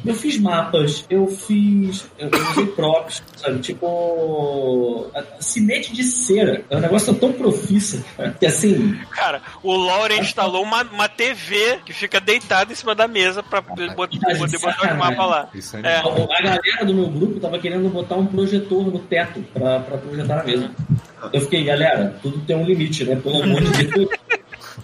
Eu 0.05 0.13
fiz 0.13 0.37
mapas, 0.37 1.03
eu 1.09 1.25
fiz. 1.25 2.05
Eu 2.19 2.29
usei 2.51 2.67
props, 2.67 3.23
sabe? 3.35 3.59
Tipo. 3.59 5.09
Cinete 5.39 5.93
de 5.93 6.03
cera. 6.03 6.63
É 6.69 6.77
um 6.77 6.79
negócio 6.79 7.13
tão 7.15 7.33
profissa 7.33 8.05
cara, 8.15 8.35
que 8.39 8.45
assim. 8.45 8.95
Cara, 9.09 9.41
o 9.63 9.75
Lauren 9.75 10.19
instalou 10.19 10.61
uma, 10.61 10.83
uma 10.83 11.09
TV 11.09 11.79
que 11.83 11.91
fica 11.91 12.19
deitada 12.19 12.71
em 12.71 12.75
cima 12.75 12.93
da 12.93 13.07
mesa 13.07 13.41
pra 13.41 13.63
poder 13.63 13.95
botar, 13.95 14.11
de 14.11 14.19
poder 14.19 14.37
botar 14.37 14.69
os 14.69 14.75
sacanagem. 14.75 14.97
mapas 15.17 15.27
lá. 15.27 15.49
Aí 15.53 15.61
É. 15.83 15.97
A 15.97 16.41
galera 16.43 16.85
do 16.85 16.93
meu 16.93 17.07
grupo 17.09 17.39
tava 17.39 17.57
querendo 17.57 17.89
botar 17.89 18.15
um 18.15 18.27
projetor 18.27 18.85
no 18.85 18.99
teto 18.99 19.43
pra, 19.53 19.79
pra 19.79 19.97
projetar 19.97 20.35
na 20.35 20.43
mesa. 20.43 20.71
Eu 21.33 21.41
fiquei, 21.41 21.63
galera, 21.63 22.15
tudo 22.21 22.39
tem 22.41 22.55
um 22.55 22.63
limite, 22.65 23.03
né? 23.05 23.15
Pelo 23.15 23.41
amor 23.41 23.61
de 23.63 23.83
Deus. 23.85 24.09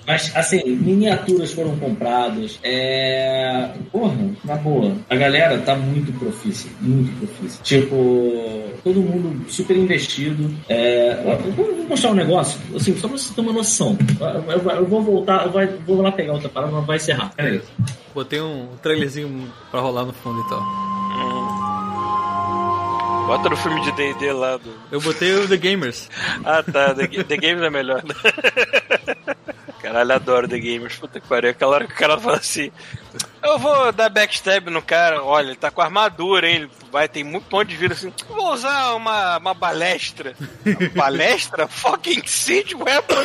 Mas, 0.07 0.31
assim, 0.35 0.63
miniaturas 0.65 1.51
foram 1.53 1.77
compradas. 1.77 2.59
É. 2.63 3.69
Porra, 3.91 4.15
na 4.43 4.55
boa. 4.55 4.95
A 5.09 5.15
galera 5.15 5.57
tá 5.59 5.75
muito 5.75 6.11
profícia. 6.17 6.71
Muito 6.81 7.11
profícia. 7.19 7.61
Tipo, 7.63 8.71
todo 8.83 9.01
mundo 9.01 9.49
super 9.49 9.75
investido. 9.77 10.53
É... 10.69 11.15
Vou 11.55 11.85
mostrar 11.89 12.11
um 12.11 12.15
negócio, 12.15 12.59
assim, 12.75 12.95
só 12.97 13.07
pra 13.07 13.17
você 13.17 13.33
ter 13.33 13.41
uma 13.41 13.53
noção. 13.53 13.97
Eu, 14.19 14.51
eu- 14.61 14.71
eu 14.77 14.85
vou 14.87 15.01
voltar, 15.01 15.45
eu 15.45 15.51
vai- 15.51 15.67
vou 15.67 16.01
lá 16.01 16.11
pegar 16.11 16.33
outra 16.33 16.49
parada, 16.49 16.71
mas 16.73 16.85
vai 16.85 16.95
encerrar. 16.97 17.31
Pera 17.35 17.49
aí. 17.49 17.61
Botei 18.13 18.41
um 18.41 18.67
trailerzinho 18.81 19.51
pra 19.69 19.79
rolar 19.81 20.05
no 20.05 20.13
fundo 20.13 20.39
então. 20.41 20.61
Bota 23.27 23.49
no 23.49 23.55
filme 23.55 23.79
de 23.81 23.91
D&D 23.93 24.33
lá 24.33 24.57
do... 24.57 24.69
Eu 24.91 24.99
botei 24.99 25.33
o 25.35 25.47
The 25.47 25.55
Gamers. 25.55 26.09
Ah, 26.43 26.61
tá. 26.63 26.93
The, 26.93 27.07
The 27.23 27.37
Games 27.37 27.61
é 27.61 27.69
melhor. 27.69 28.03
Caralho, 29.81 30.13
adoro 30.13 30.47
The 30.47 30.59
Gamers. 30.59 30.95
Puta 30.95 31.19
que 31.19 31.27
pariu. 31.27 31.51
Aquela 31.51 31.75
hora 31.75 31.87
que 31.87 31.93
o 31.93 31.97
cara 31.97 32.17
fala 32.17 32.37
assim... 32.37 32.71
Eu 33.43 33.57
vou 33.57 33.91
dar 33.91 34.09
backstab 34.09 34.69
no 34.69 34.81
cara. 34.81 35.23
Olha, 35.23 35.47
ele 35.47 35.55
tá 35.55 35.71
com 35.71 35.81
armadura, 35.81 36.47
hein? 36.47 36.55
Ele 36.57 36.71
vai, 36.91 37.09
tem 37.09 37.23
muito 37.23 37.47
ponto 37.47 37.65
de 37.65 37.75
vida 37.75 37.93
assim. 37.93 38.13
Vou 38.29 38.53
usar 38.53 38.93
uma, 38.93 39.37
uma 39.37 39.53
balestra. 39.53 40.35
Balestra? 40.95 41.67
Fucking 41.67 42.25
Siege 42.25 42.75
Weapon? 42.75 43.15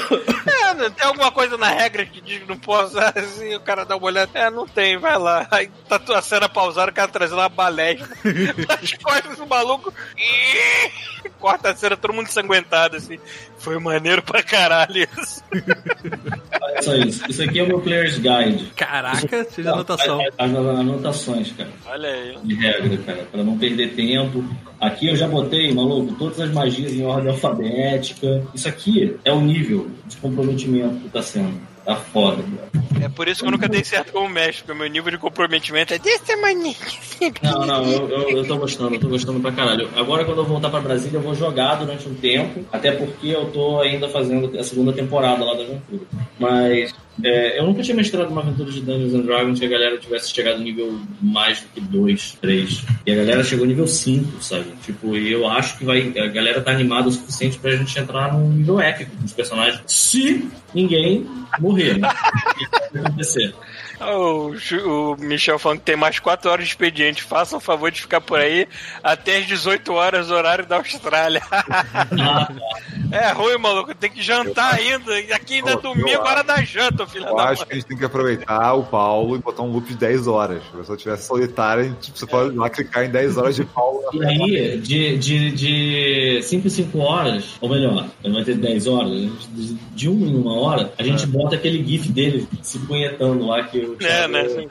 É, 0.47 0.75
não 0.75 0.91
tem 0.91 1.07
alguma 1.07 1.31
coisa 1.31 1.59
na 1.59 1.69
regra 1.69 2.07
que 2.07 2.21
diz 2.23 2.39
que 2.39 2.49
não 2.49 2.59
pode 2.59 2.93
usar 2.93 3.13
assim? 3.17 3.55
O 3.55 3.61
cara 3.61 3.85
dá 3.85 3.97
uma 3.97 4.07
olhada. 4.07 4.31
É, 4.33 4.49
não 4.49 4.67
tem, 4.67 4.97
vai 4.97 5.19
lá. 5.19 5.47
Aí 5.51 5.71
tá 5.87 6.01
a 6.17 6.23
cena 6.23 6.49
pausada, 6.49 6.91
o 6.91 6.95
cara 6.95 7.09
trazendo 7.09 7.41
uma 7.41 7.49
balestra. 7.51 8.09
As 8.83 8.93
costas 8.95 9.37
do 9.37 9.47
maluco. 9.47 9.93
Corta 11.39 11.71
a 11.71 11.77
cena, 11.77 11.97
todo 11.97 12.15
mundo 12.15 12.29
ensanguentado, 12.29 12.97
assim. 12.97 13.19
Foi 13.59 13.79
maneiro 13.79 14.23
pra 14.23 14.43
caralho 14.43 15.07
isso. 15.19 15.43
Olha 16.61 16.83
só 16.83 16.95
isso. 16.97 17.23
Isso 17.29 17.43
aqui 17.43 17.59
é 17.59 17.63
o 17.63 17.67
meu 17.67 17.81
Player's 17.81 18.19
Guide. 18.19 18.73
Caraca, 18.77 19.45
fiz 19.45 19.67
a 19.67 19.73
anotação. 19.73 20.21
As, 20.39 20.51
as 20.51 20.57
anotações, 20.57 21.53
cara. 21.53 21.71
Olha 21.87 22.09
aí. 22.09 22.37
de 22.43 22.55
regra, 22.55 22.97
cara, 22.99 23.27
pra 23.31 23.43
não 23.43 23.59
perder 23.59 23.95
tempo. 23.95 24.45
Aqui 24.81 25.09
eu 25.09 25.17
já 25.17 25.27
botei, 25.27 25.73
maluco, 25.73 26.15
todas 26.15 26.41
as 26.41 26.51
magias 26.51 26.93
em 26.93 27.05
ordem 27.05 27.31
alfabética. 27.31 28.43
Isso 28.55 28.69
aqui 28.69 29.17
é 29.25 29.33
o 29.33 29.41
nível 29.41 29.91
de 30.07 30.17
comprometimento 30.17 30.97
que 30.97 31.09
tá 31.09 31.23
sendo. 31.23 31.76
Tá 31.87 31.95
foda, 31.95 32.43
cara. 32.43 33.05
É 33.05 33.09
por 33.09 33.29
isso 33.29 33.41
que 33.41 33.47
eu 33.47 33.53
nunca 33.53 33.69
dei 33.69 33.85
certo 33.85 34.13
como 34.13 34.29
mestre, 34.29 34.65
porque 34.65 34.73
o 34.73 34.77
meu 34.77 34.89
nível 34.89 35.13
de 35.13 35.19
comprometimento 35.19 35.95
é 35.95 35.99
desse 35.99 36.25
tamanho. 36.25 36.75
Não, 37.41 37.65
não, 37.65 37.85
eu, 37.85 38.09
eu, 38.09 38.31
eu 38.39 38.47
tô 38.47 38.59
gostando, 38.59 38.95
eu 38.95 39.01
tô 39.01 39.09
gostando 39.09 39.39
pra 39.39 39.53
caralho. 39.53 39.89
Agora, 39.95 40.25
quando 40.25 40.39
eu 40.39 40.45
voltar 40.45 40.69
pra 40.69 40.81
Brasília, 40.81 41.19
eu 41.19 41.23
vou 41.23 41.35
jogar 41.35 41.77
durante 41.77 42.09
um 42.09 42.15
tempo, 42.15 42.65
até 42.73 42.91
porque 42.91 43.29
eu 43.29 43.47
tô 43.53 43.81
ainda 43.81 44.09
fazendo 44.09 44.59
a 44.59 44.65
segunda 44.65 44.93
temporada 44.93 45.45
lá 45.45 45.55
da 45.55 45.63
aventura. 45.63 46.03
Mas 46.41 46.93
é, 47.23 47.59
eu 47.59 47.67
nunca 47.67 47.83
tinha 47.83 47.97
mestrado 47.97 48.29
uma 48.29 48.43
aventura 48.43 48.71
de 48.71 48.81
Dungeons 48.81 49.15
and 49.15 49.23
Dragons 49.23 49.59
que 49.59 49.65
a 49.65 49.69
galera 49.69 49.99
tivesse 49.99 50.33
chegado 50.33 50.61
nível 50.61 50.99
mais 51.21 51.61
do 51.61 51.69
que 51.69 51.81
2, 51.81 52.39
3. 52.41 52.85
E 53.07 53.13
a 53.13 53.17
galera 53.17 53.43
chegou 53.43 53.67
nível 53.67 53.87
5, 53.87 54.43
sabe? 54.43 54.67
Tipo, 54.85 55.17
eu 55.17 55.49
acho 55.49 55.79
que 55.79 55.85
vai, 55.85 56.13
a 56.19 56.27
galera 56.27 56.61
tá 56.61 56.73
animada 56.73 57.09
o 57.09 57.13
suficiente 57.13 57.59
pra 57.59 57.75
gente 57.77 57.99
entrar 57.99 58.33
num 58.33 58.51
nível 58.51 58.81
épico 58.81 59.17
com 59.17 59.25
os 59.25 59.33
personagens. 59.33 59.81
Se 59.87 60.47
ninguém 60.75 61.27
morrer, 61.59 61.99
né? 61.99 62.09
Acontecer. 62.95 63.55
O, 64.01 64.53
o 65.13 65.17
Michel 65.19 65.59
falando 65.59 65.79
que 65.79 65.85
tem 65.85 65.97
mais 65.97 66.19
4 66.19 66.51
horas 66.51 66.65
de 66.65 66.71
expediente. 66.71 67.23
Façam 67.23 67.59
o 67.59 67.61
favor 67.61 67.91
de 67.91 68.01
ficar 68.01 68.21
por 68.21 68.39
aí 68.39 68.67
até 69.03 69.39
as 69.39 69.47
18 69.47 69.93
horas, 69.93 70.31
horário 70.31 70.67
da 70.67 70.77
Austrália. 70.77 71.43
É 73.13 73.31
ruim, 73.31 73.57
maluco. 73.57 73.95
Tem 73.95 74.11
que 74.11 74.21
jantar 74.21 74.75
ainda. 74.75 75.19
E 75.21 75.33
aqui 75.33 75.55
ainda 75.55 75.71
é 75.71 75.75
Eu- 75.75 75.81
domingo, 75.81 76.09
eu 76.09 76.21
hora 76.23 76.43
da 76.43 76.57
janta, 76.63 77.07
filha 77.07 77.27
Eu 77.27 77.37
da 77.37 77.45
acho 77.51 77.61
mãe. 77.61 77.69
que 77.69 77.73
a 77.73 77.77
gente 77.77 77.87
tem 77.87 77.97
que 77.97 78.05
aproveitar 78.05 78.75
o 78.75 78.83
Paulo 78.83 79.37
e 79.37 79.39
botar 79.39 79.63
um 79.63 79.71
loop 79.71 79.87
de 79.89 79.95
10 79.97 80.27
horas. 80.27 80.61
Se 80.65 80.75
a 80.75 80.79
pessoa 80.79 80.99
tivesse 80.99 81.27
solitária, 81.29 81.85
a 81.85 81.87
gente- 81.87 82.11
você 82.15 82.27
pode 82.27 82.55
ir 82.55 82.59
lá 82.59 82.69
clicar 82.69 83.05
em 83.05 83.11
10 83.11 83.37
horas 83.39 83.55
de 83.55 83.65
Paulo. 83.65 84.01
E 84.13 84.25
aí, 84.25 84.79
de, 84.79 85.17
de, 85.19 85.51
de 85.53 86.43
5 86.43 86.67
em 86.67 86.71
5 86.71 86.99
horas, 86.99 87.55
ou 87.61 87.69
melhor, 87.71 88.07
não 88.25 88.33
vai 88.35 88.45
ter 88.45 88.57
10 88.57 88.87
horas, 88.89 89.11
de, 89.11 89.75
de 89.95 90.09
1 90.09 90.13
em 90.27 90.37
1 90.39 90.47
hora, 90.49 90.93
a 90.99 91.03
gente 91.05 91.27
bota 91.27 91.55
aquele 91.55 91.85
gif 91.85 92.09
dele 92.11 92.49
se 92.61 92.79
punhetando 92.81 93.47
lá 93.47 93.63
que 93.63 93.86
o 93.89 93.95
É, 93.95 93.97
Thiago- 93.99 94.33
né? 94.33 94.41
assim. 94.43 94.69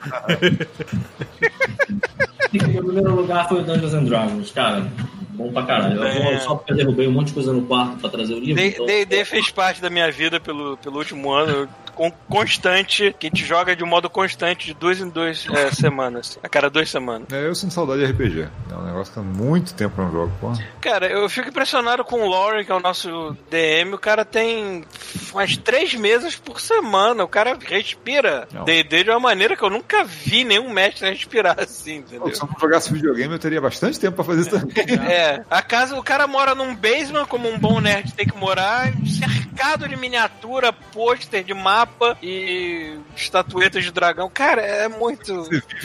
Em 2.52 2.58
primeiro 2.58 3.14
lugar 3.14 3.48
foi 3.48 3.60
o 3.60 3.64
Dungeons 3.64 3.94
and 3.94 4.04
Dragons, 4.04 4.50
cara. 4.50 4.86
Bom 5.30 5.52
pra 5.52 5.62
caralho. 5.64 5.96
Eu 5.96 6.04
É. 6.04 6.22
vou, 6.32 6.40
só 6.40 6.54
porque 6.54 6.72
eu 6.72 6.76
derrubei 6.76 7.06
um 7.06 7.12
monte 7.12 7.28
de 7.28 7.34
coisa 7.34 7.52
no 7.52 7.62
quarto 7.62 7.98
pra 7.98 8.08
trazer 8.08 8.34
o 8.34 8.38
livro. 8.38 8.54
D- 8.62 8.68
então- 8.68 8.86
D&D 8.86 9.24
fez 9.24 9.50
parte 9.50 9.80
da 9.82 9.90
minha 9.90 10.10
vida 10.10 10.40
pelo, 10.40 10.76
pelo 10.78 10.96
último 10.98 11.30
ano, 11.30 11.68
com, 11.96 12.10
constante, 12.28 13.16
que 13.18 13.26
a 13.26 13.30
gente 13.30 13.44
joga 13.44 13.74
de 13.74 13.82
modo 13.84 14.08
constante, 14.08 14.66
de 14.66 14.74
duas 14.74 15.00
em 15.00 15.08
duas 15.08 15.46
é, 15.48 15.72
semanas, 15.74 16.38
a 16.42 16.48
cada 16.48 16.68
duas 16.68 16.90
semanas. 16.90 17.26
É, 17.32 17.46
eu 17.46 17.54
sinto 17.54 17.72
saudade 17.72 18.06
de 18.06 18.12
RPG. 18.12 18.48
É 18.70 18.74
um 18.74 18.84
negócio 18.84 19.12
que 19.12 19.18
há 19.18 19.22
muito 19.22 19.74
tempo 19.74 20.00
eu 20.00 20.04
não 20.04 20.12
jogo, 20.12 20.32
pô. 20.40 20.52
Cara, 20.80 21.06
eu 21.06 21.28
fico 21.28 21.48
impressionado 21.48 22.04
com 22.04 22.20
o 22.20 22.28
Lauren, 22.28 22.64
que 22.64 22.70
é 22.70 22.74
o 22.74 22.80
nosso 22.80 23.36
DM, 23.50 23.94
o 23.94 23.98
cara 23.98 24.24
tem 24.24 24.84
umas 25.32 25.56
três 25.56 25.94
mesas 25.94 26.36
por 26.36 26.60
semana, 26.60 27.24
o 27.24 27.28
cara 27.28 27.58
respira. 27.58 28.46
D&D 28.64 29.04
de 29.04 29.10
uma 29.10 29.20
maneira 29.20 29.56
que 29.56 29.62
eu 29.62 29.70
nunca 29.70 30.04
vi 30.04 30.44
nenhum 30.44 30.70
mestre 30.70 31.08
respirar 31.08 31.58
assim, 31.58 31.96
entendeu? 31.96 32.34
Se 32.34 32.42
eu 32.42 32.48
não 32.48 32.60
jogasse 32.60 32.92
videogame, 32.92 33.32
eu 33.32 33.38
teria 33.38 33.60
bastante 33.60 33.98
tempo 33.98 34.16
pra 34.16 34.24
fazer 34.24 34.40
isso 34.42 34.50
também. 34.50 34.76
É, 35.06 35.44
a 35.50 35.62
casa, 35.62 35.96
o 35.96 36.02
cara 36.02 36.26
mora 36.26 36.54
num 36.54 36.74
basement, 36.74 37.26
como 37.26 37.48
um 37.48 37.58
bom 37.58 37.80
nerd 37.80 38.12
tem 38.12 38.26
que 38.26 38.36
morar, 38.36 38.92
cercado 39.06 39.88
de 39.88 39.96
miniatura, 39.96 40.72
pôster 40.72 41.44
de 41.44 41.54
mapa 41.54 41.85
e 42.22 42.98
estatuetas 43.16 43.84
de 43.84 43.90
dragão. 43.90 44.30
Cara, 44.32 44.62
é 44.62 44.88
muito. 44.88 45.48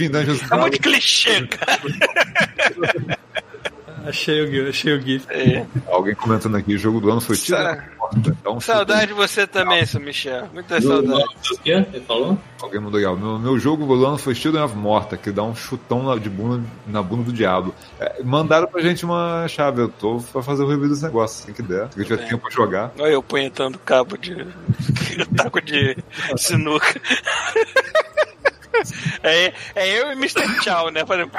É 0.51 0.61
muito 0.61 0.79
clichê, 0.79 1.47
cara. 1.47 1.81
Achei 4.05 4.41
o 4.41 4.47
GIF, 4.47 4.69
achei 4.69 4.93
o 4.93 5.01
GIF. 5.01 5.25
É. 5.29 5.65
Alguém 5.87 6.15
comentando 6.15 6.57
aqui, 6.57 6.73
o 6.73 6.77
jogo 6.77 6.99
do 6.99 7.11
ano 7.11 7.21
foi 7.21 7.35
tiro. 7.37 7.57
Sa- 8.11 8.19
Então, 8.31 8.59
Saudade 8.59 9.07
de 9.07 9.13
você 9.13 9.45
também, 9.47 9.85
seu 9.85 9.99
Michel. 10.01 10.47
Muita 10.53 10.81
saudade. 10.81 11.23
O 11.53 11.57
quê? 11.63 11.71
Ele 11.93 12.01
falou? 12.07 12.37
Alguém 12.61 12.79
mandou 12.79 12.97
legal. 12.99 13.15
Meu, 13.17 13.39
meu 13.39 13.57
jogo 13.59 13.85
do 13.95 14.05
ano 14.05 14.17
foi 14.17 14.35
Children 14.35 14.63
of 14.63 14.75
Morta, 14.75 15.17
que 15.17 15.31
dá 15.31 15.43
um 15.43 15.55
chutão 15.55 16.03
na, 16.03 16.15
de 16.17 16.29
bunda, 16.29 16.63
na 16.87 17.01
bunda 17.01 17.23
do 17.23 17.33
diabo. 17.33 17.73
É, 17.99 18.21
mandaram 18.23 18.67
pra 18.67 18.81
gente 18.81 19.05
uma 19.05 19.47
chave. 19.47 19.81
Eu 19.81 19.89
tô 19.89 20.17
pra 20.31 20.41
fazer 20.43 20.63
o 20.63 20.67
review 20.67 20.89
desse 20.89 21.03
negócio, 21.03 21.43
assim 21.43 21.53
que 21.53 21.61
der. 21.61 21.91
Se 21.93 21.99
eu 21.99 22.03
tiver 22.05 22.17
bem. 22.17 22.27
tempo 22.29 22.41
pra 22.43 22.51
jogar. 22.51 22.91
Olha 22.99 23.11
eu 23.11 23.23
punhetando 23.23 23.79
cabo 23.79 24.17
de. 24.17 24.35
taco 25.35 25.61
de 25.61 25.95
sinuca. 26.37 26.99
É, 29.23 29.53
é 29.75 29.99
eu 29.99 30.11
e 30.11 30.13
Mr. 30.13 30.47
Chow, 30.63 30.89
né? 30.89 31.05
Fazendo. 31.05 31.31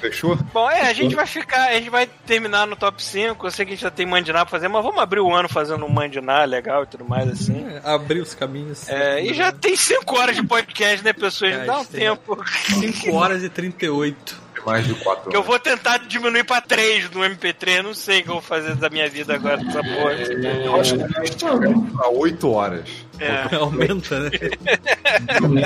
Fechou? 0.00 0.36
Bom, 0.52 0.70
é, 0.70 0.88
a 0.88 0.92
gente 0.92 1.14
vai 1.14 1.26
ficar, 1.26 1.68
a 1.68 1.74
gente 1.74 1.90
vai 1.90 2.06
terminar 2.26 2.66
no 2.66 2.76
top 2.76 3.02
5. 3.02 3.46
Eu 3.46 3.50
sei 3.50 3.64
que 3.64 3.72
a 3.72 3.74
gente 3.74 3.82
já 3.82 3.90
tem 3.90 4.06
Mandiná 4.06 4.44
pra 4.44 4.50
fazer, 4.50 4.68
mas 4.68 4.82
vamos 4.82 5.00
abrir 5.00 5.20
o 5.20 5.34
ano 5.34 5.48
fazendo 5.48 5.84
um 5.84 5.88
Mandiná 5.88 6.44
legal 6.44 6.84
e 6.84 6.86
tudo 6.86 7.04
mais 7.04 7.28
assim. 7.28 7.66
É, 7.68 7.80
Abrir 7.84 8.20
os 8.20 8.34
caminhos. 8.34 8.88
É, 8.88 9.22
e 9.22 9.34
já 9.34 9.52
tem 9.52 9.76
5 9.76 10.16
horas 10.18 10.36
de 10.36 10.42
podcast, 10.42 11.04
né, 11.04 11.12
pessoas? 11.12 11.52
É, 11.52 11.64
Dá 11.64 11.78
um 11.78 11.84
tem. 11.84 12.00
tempo. 12.00 12.38
5 12.46 13.12
horas 13.14 13.42
e 13.42 13.48
38. 13.48 14.45
Mais 14.66 14.84
de 14.84 14.94
quatro 14.96 15.30
Que 15.30 15.36
eu 15.36 15.44
vou 15.44 15.58
tentar 15.60 15.98
diminuir 15.98 16.42
pra 16.42 16.60
3 16.60 17.10
no 17.10 17.20
MP3. 17.20 17.82
Não 17.82 17.94
sei 17.94 18.20
o 18.20 18.24
que 18.24 18.28
eu 18.30 18.34
vou 18.34 18.42
fazer 18.42 18.74
da 18.74 18.90
minha 18.90 19.08
vida 19.08 19.34
agora 19.34 19.58
dessa 19.58 19.80
porra. 19.80 20.12
Eu 20.12 20.80
acho 20.80 20.96
que 20.96 21.04
a 21.04 21.24
gente 21.24 21.40
chega 21.40 21.72
pra 21.96 22.08
8 22.08 22.50
horas. 22.50 23.06
É. 23.20 23.54
Aumenta, 23.56 24.20
né? 24.20 24.30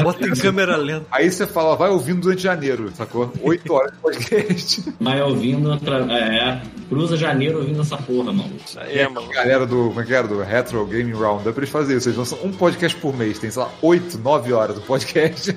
Bota 0.03 0.29
em 0.29 0.35
câmera 0.35 0.77
lenta. 0.77 1.07
Aí 1.11 1.31
você 1.31 1.47
fala, 1.47 1.77
vai 1.77 1.89
ouvindo 1.89 2.21
durante 2.21 2.43
janeiro, 2.43 2.93
sacou? 2.95 3.33
8 3.43 3.73
horas 3.73 3.93
de 3.93 3.99
podcast. 3.99 4.95
Vai 5.01 5.23
ouvindo, 5.23 5.71
outra, 5.71 6.07
é, 6.13 6.61
cruza 6.89 7.17
janeiro 7.17 7.59
ouvindo 7.59 7.81
essa 7.81 7.97
porra, 7.97 8.33
mano. 8.33 8.53
Isso 8.65 8.79
aí, 8.79 8.99
é, 8.99 9.09
mano. 9.09 9.29
Galera 9.29 9.67
do, 9.67 9.89
como 9.89 10.01
é 10.01 10.05
que 10.05 10.15
era? 10.15 10.29
Do 10.29 10.43
Retro 10.43 10.85
Gaming 10.85 11.13
Roundup, 11.13 11.59
eles 11.59 11.71
fazem 11.71 11.97
isso. 11.97 12.09
Eles 12.09 12.19
lançam 12.19 12.39
um 12.45 12.53
podcast 12.53 12.97
por 12.99 13.17
mês. 13.17 13.39
Tem, 13.39 13.51
sei 13.51 13.63
lá, 13.63 13.71
8, 13.81 14.19
9 14.19 14.53
horas 14.53 14.77
do 14.77 14.83
podcast. 14.83 15.55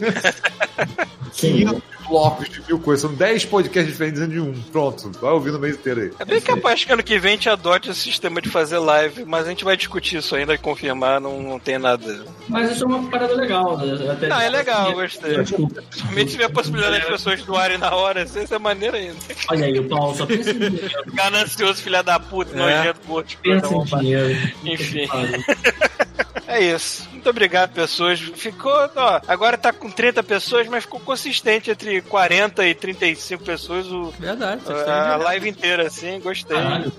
Sim. 1.33 1.81
500 2.03 2.07
blocos 2.07 2.49
de 2.49 2.61
mil 2.67 2.80
coisas. 2.80 3.01
São 3.01 3.14
10 3.15 3.45
podcasts 3.45 3.91
diferentes 3.91 4.19
dentro 4.19 4.33
de 4.35 4.40
um. 4.40 4.53
Pronto, 4.72 5.11
vai 5.19 5.32
ouvir 5.32 5.51
no 5.51 5.59
mês 5.59 5.75
inteiro 5.75 6.01
aí. 6.01 6.11
É 6.19 6.25
bem 6.25 6.41
capaz 6.41 6.83
que 6.83 6.91
ano 6.91 7.03
que 7.03 7.17
vem 7.19 7.32
a 7.32 7.35
gente 7.35 7.49
adote 7.49 7.90
esse 7.90 7.99
sistema 8.01 8.41
de 8.41 8.49
fazer 8.49 8.77
live, 8.80 9.25
mas 9.25 9.45
a 9.45 9.49
gente 9.49 9.64
vai 9.64 9.75
discutir 9.77 10.17
isso 10.17 10.35
ainda 10.35 10.53
e 10.53 10.57
confirmar, 10.57 11.19
não, 11.19 11.41
não 11.41 11.59
tem 11.59 11.77
nada. 11.77 12.25
Mas 12.48 12.72
isso 12.72 12.83
é 12.83 12.88
uma 12.88 13.09
parada 13.09 13.33
legal. 13.35 13.77
né? 13.77 14.11
Até- 14.11 14.27
Não, 14.27 14.40
é 14.41 14.49
legal, 14.49 14.93
gostei. 14.93 15.38
Desculpa. 15.43 15.82
Principalmente 15.82 16.25
se 16.27 16.32
tiver 16.33 16.45
a 16.45 16.49
possibilidade 16.49 16.99
das 16.99 17.06
pessoas 17.09 17.41
doarem 17.43 17.77
na 17.77 17.93
hora, 17.95 18.23
assim, 18.23 18.43
isso 18.43 18.53
é 18.53 18.59
maneiro 18.59 18.95
ainda. 18.98 19.15
Olha 19.49 19.65
aí, 19.65 19.80
o 19.80 19.88
Paulo 19.88 20.15
só 20.15 20.25
pensa 20.25 20.51
em 20.51 20.59
dinheiro. 20.59 20.90
Ganancioso, 21.14 21.82
filha 21.82 22.01
da 22.03 22.19
puta, 22.19 22.51
É. 22.53 22.56
nojento, 22.57 22.99
gordo. 23.07 23.30
Pensa 23.41 23.73
em 23.73 23.83
dinheiro. 23.83 24.53
Enfim. 24.64 25.07
É 26.53 26.61
isso. 26.61 27.09
Muito 27.11 27.27
obrigado, 27.27 27.72
pessoas. 27.72 28.19
Ficou, 28.19 28.72
ó, 28.95 29.22
agora 29.27 29.57
tá 29.57 29.73
com 29.73 29.90
30 29.90 30.22
pessoas, 30.22 30.67
mas 30.67 30.83
ficou 30.83 30.99
consistente 30.99 31.72
entre 31.72 32.01
40 32.01 32.67
e 32.67 32.75
35 32.75 33.43
pessoas 33.43 33.88
o, 33.88 34.14
Verdade, 34.19 34.61
a, 34.69 35.14
a 35.14 35.17
live 35.17 35.49
inteira, 35.49 35.88
assim, 35.88 36.19
gostei. 36.19 36.56
Caralho. 36.56 36.91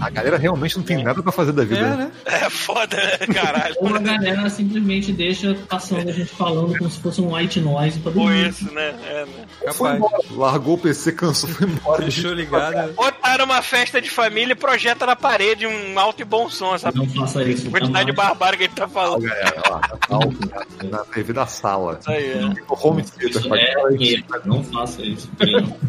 A 0.00 0.08
galera 0.08 0.38
realmente 0.38 0.78
não 0.78 0.84
tem 0.84 1.02
nada 1.02 1.22
pra 1.22 1.30
fazer 1.30 1.52
da 1.52 1.62
vida. 1.62 1.80
É, 1.80 1.82
né? 1.82 1.96
né? 1.96 2.12
É 2.42 2.50
foda, 2.50 2.96
né, 2.96 3.26
caralho? 3.34 3.74
Ou 3.80 3.94
a 3.94 3.98
galera 3.98 4.48
simplesmente 4.48 5.12
deixa 5.12 5.54
passando 5.68 6.08
a 6.08 6.12
gente 6.12 6.30
falando 6.30 6.76
como 6.78 6.90
se 6.90 6.98
fosse 6.98 7.20
um 7.20 7.34
white 7.34 7.60
noise 7.60 7.98
pra 8.00 8.12
Foi 8.12 8.22
dormir. 8.22 8.48
isso, 8.48 8.72
né? 8.72 8.94
É, 9.06 9.26
né? 9.26 9.72
Foi 9.72 9.94
embora. 9.94 10.18
Largou 10.30 10.74
o 10.74 10.78
PC, 10.78 11.12
cansou, 11.12 11.50
foi 11.50 11.68
embora. 11.68 12.02
Deixou 12.02 12.32
ligado. 12.32 12.92
Botaram 12.94 13.44
uma 13.44 13.60
festa 13.62 14.00
de 14.00 14.08
família 14.08 14.52
e 14.52 14.56
projeta 14.56 15.04
na 15.04 15.14
parede 15.14 15.66
um 15.66 15.98
alto 15.98 16.22
e 16.22 16.24
bom 16.24 16.48
som, 16.48 16.74
essa 16.74 16.90
Não 16.92 17.06
faça 17.08 17.42
isso. 17.44 17.70
quantidade 17.70 18.06
de 18.06 18.12
barbárie 18.12 18.58
que 18.58 18.64
ele 18.64 18.72
tá 18.74 18.88
Ó, 19.01 19.01
falando. 19.02 19.22
galera, 19.22 19.62
ó, 19.70 20.14
alto, 20.14 20.38
na 20.90 20.98
TV 21.04 21.32
da 21.32 21.46
sala. 21.46 21.98
Isso 22.00 22.10
aí, 22.10 22.30
é. 22.32 22.44
O 22.68 22.88
home 22.88 23.02
theater. 23.02 23.42
É. 23.54 24.22
Não 24.44 24.62
faça 24.64 25.02
isso. 25.02 25.28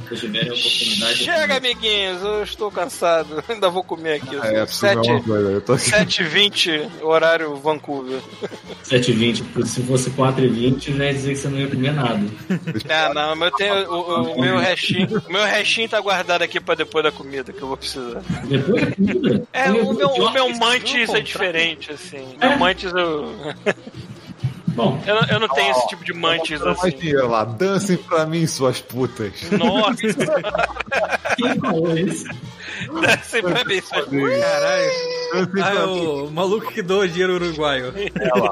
Se 0.10 0.16
tiverem 0.18 0.50
a 0.50 0.54
oportunidade. 0.54 1.16
Chega, 1.16 1.58
amiguinhos, 1.58 2.22
eu 2.22 2.44
estou 2.44 2.72
cansado. 2.72 3.44
Ainda 3.50 3.70
vou 3.70 3.84
comer 3.84 4.14
aqui. 4.22 4.36
É, 4.36 4.66
coisa. 5.26 5.50
Eu 5.52 5.62
tô 5.62 5.74
aqui. 5.74 5.92
7h20, 5.92 6.90
horário 7.02 7.56
Vancouver. 7.56 8.20
7h20, 8.84 9.66
se 9.66 9.82
fosse 9.84 10.10
4h20, 10.12 10.96
já 10.96 11.06
ia 11.06 11.14
dizer 11.14 11.30
que 11.32 11.36
você 11.40 11.48
não 11.48 11.58
ia 11.60 11.68
comer 11.68 11.94
nada. 11.94 12.20
É, 12.88 13.14
não, 13.14 13.36
mas 13.36 13.52
eu 13.52 13.58
tenho 13.58 13.92
o, 13.92 13.96
o- 13.96 14.34
o 14.34 14.42
meu 14.42 14.58
restinho. 14.58 15.22
O 15.28 15.32
meu 15.32 15.44
restinho 15.44 15.90
tá 15.90 16.00
guardado 16.00 16.42
aqui 16.42 16.60
pra 16.60 16.76
depois 16.76 17.04
da 17.04 17.12
comida 17.12 17.52
que 17.54 17.62
eu 17.62 17.68
vou 17.68 17.78
precisar. 17.78 18.22
Depois 18.46 18.82
da 18.86 18.96
comida. 18.96 19.44
É, 19.54 19.72
o 19.72 19.94
meu, 19.94 20.08
o 20.10 20.32
meu 20.32 20.48
eu- 20.50 20.58
mantis 20.58 21.10
é 21.14 21.22
diferente, 21.22 21.92
assim. 21.92 22.36
Meu 22.40 22.58
mantis 22.58 22.92
eu. 22.94 23.03
Bom, 24.76 25.00
Eu, 25.06 25.14
não- 25.16 25.28
eu 25.30 25.40
não 25.40 25.48
tenho 25.50 25.70
esse 25.72 25.88
tipo 25.88 26.04
de 26.04 26.14
mantis 26.14 26.60
mais 26.60 26.80
assim. 26.80 26.90
dinheiro 26.98 27.28
lá. 27.30 27.44
Dancem 27.44 27.96
pra 27.96 28.26
mim, 28.26 28.48
suas 28.48 28.82
putas. 28.82 29.34
Nossa, 29.52 30.02
quem 31.38 31.60
falou 31.60 31.96
isso? 31.96 32.26
assim 33.08 33.42
pra 33.44 33.64
mim. 33.66 33.76
isso 33.76 33.94
é- 33.94 34.02
Caralho. 34.40 34.92
Dancem 35.32 35.64
Ah, 35.64 35.70
é 35.70 35.74
pra 35.76 35.88
mim. 35.88 36.06
o 36.08 36.32
maluco 36.32 36.72
que 36.74 36.82
doa 36.82 37.08
dinheiro 37.08 37.36
uruguaio. 37.36 37.94
É 37.96 38.40
lá. 38.40 38.50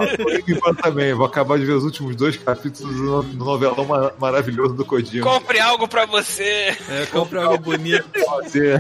Também. 0.84 1.12
Vou 1.16 1.26
acabar 1.26 1.58
de 1.58 1.66
ver 1.66 1.74
os 1.74 1.84
últimos 1.84 2.16
dois 2.16 2.38
capítulos 2.38 2.96
do 2.96 3.02
no- 3.04 3.24
do 3.24 3.44
novelão 3.44 3.84
ma- 3.86 4.12
maravilhoso 4.20 4.76
do 4.76 4.86
Kojima. 4.86 5.26
Compre 5.26 5.60
algo 5.60 5.88
pra 5.88 6.06
você. 6.06 6.78
É, 6.88 7.06
compra 7.08 7.46
algo 7.46 7.58
bonito. 7.64 8.06
Você. 8.44 8.78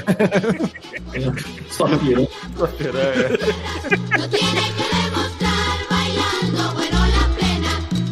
Só 1.71 1.87
pirou. 1.97 2.29
Lo 2.57 2.67
tiene 2.67 2.91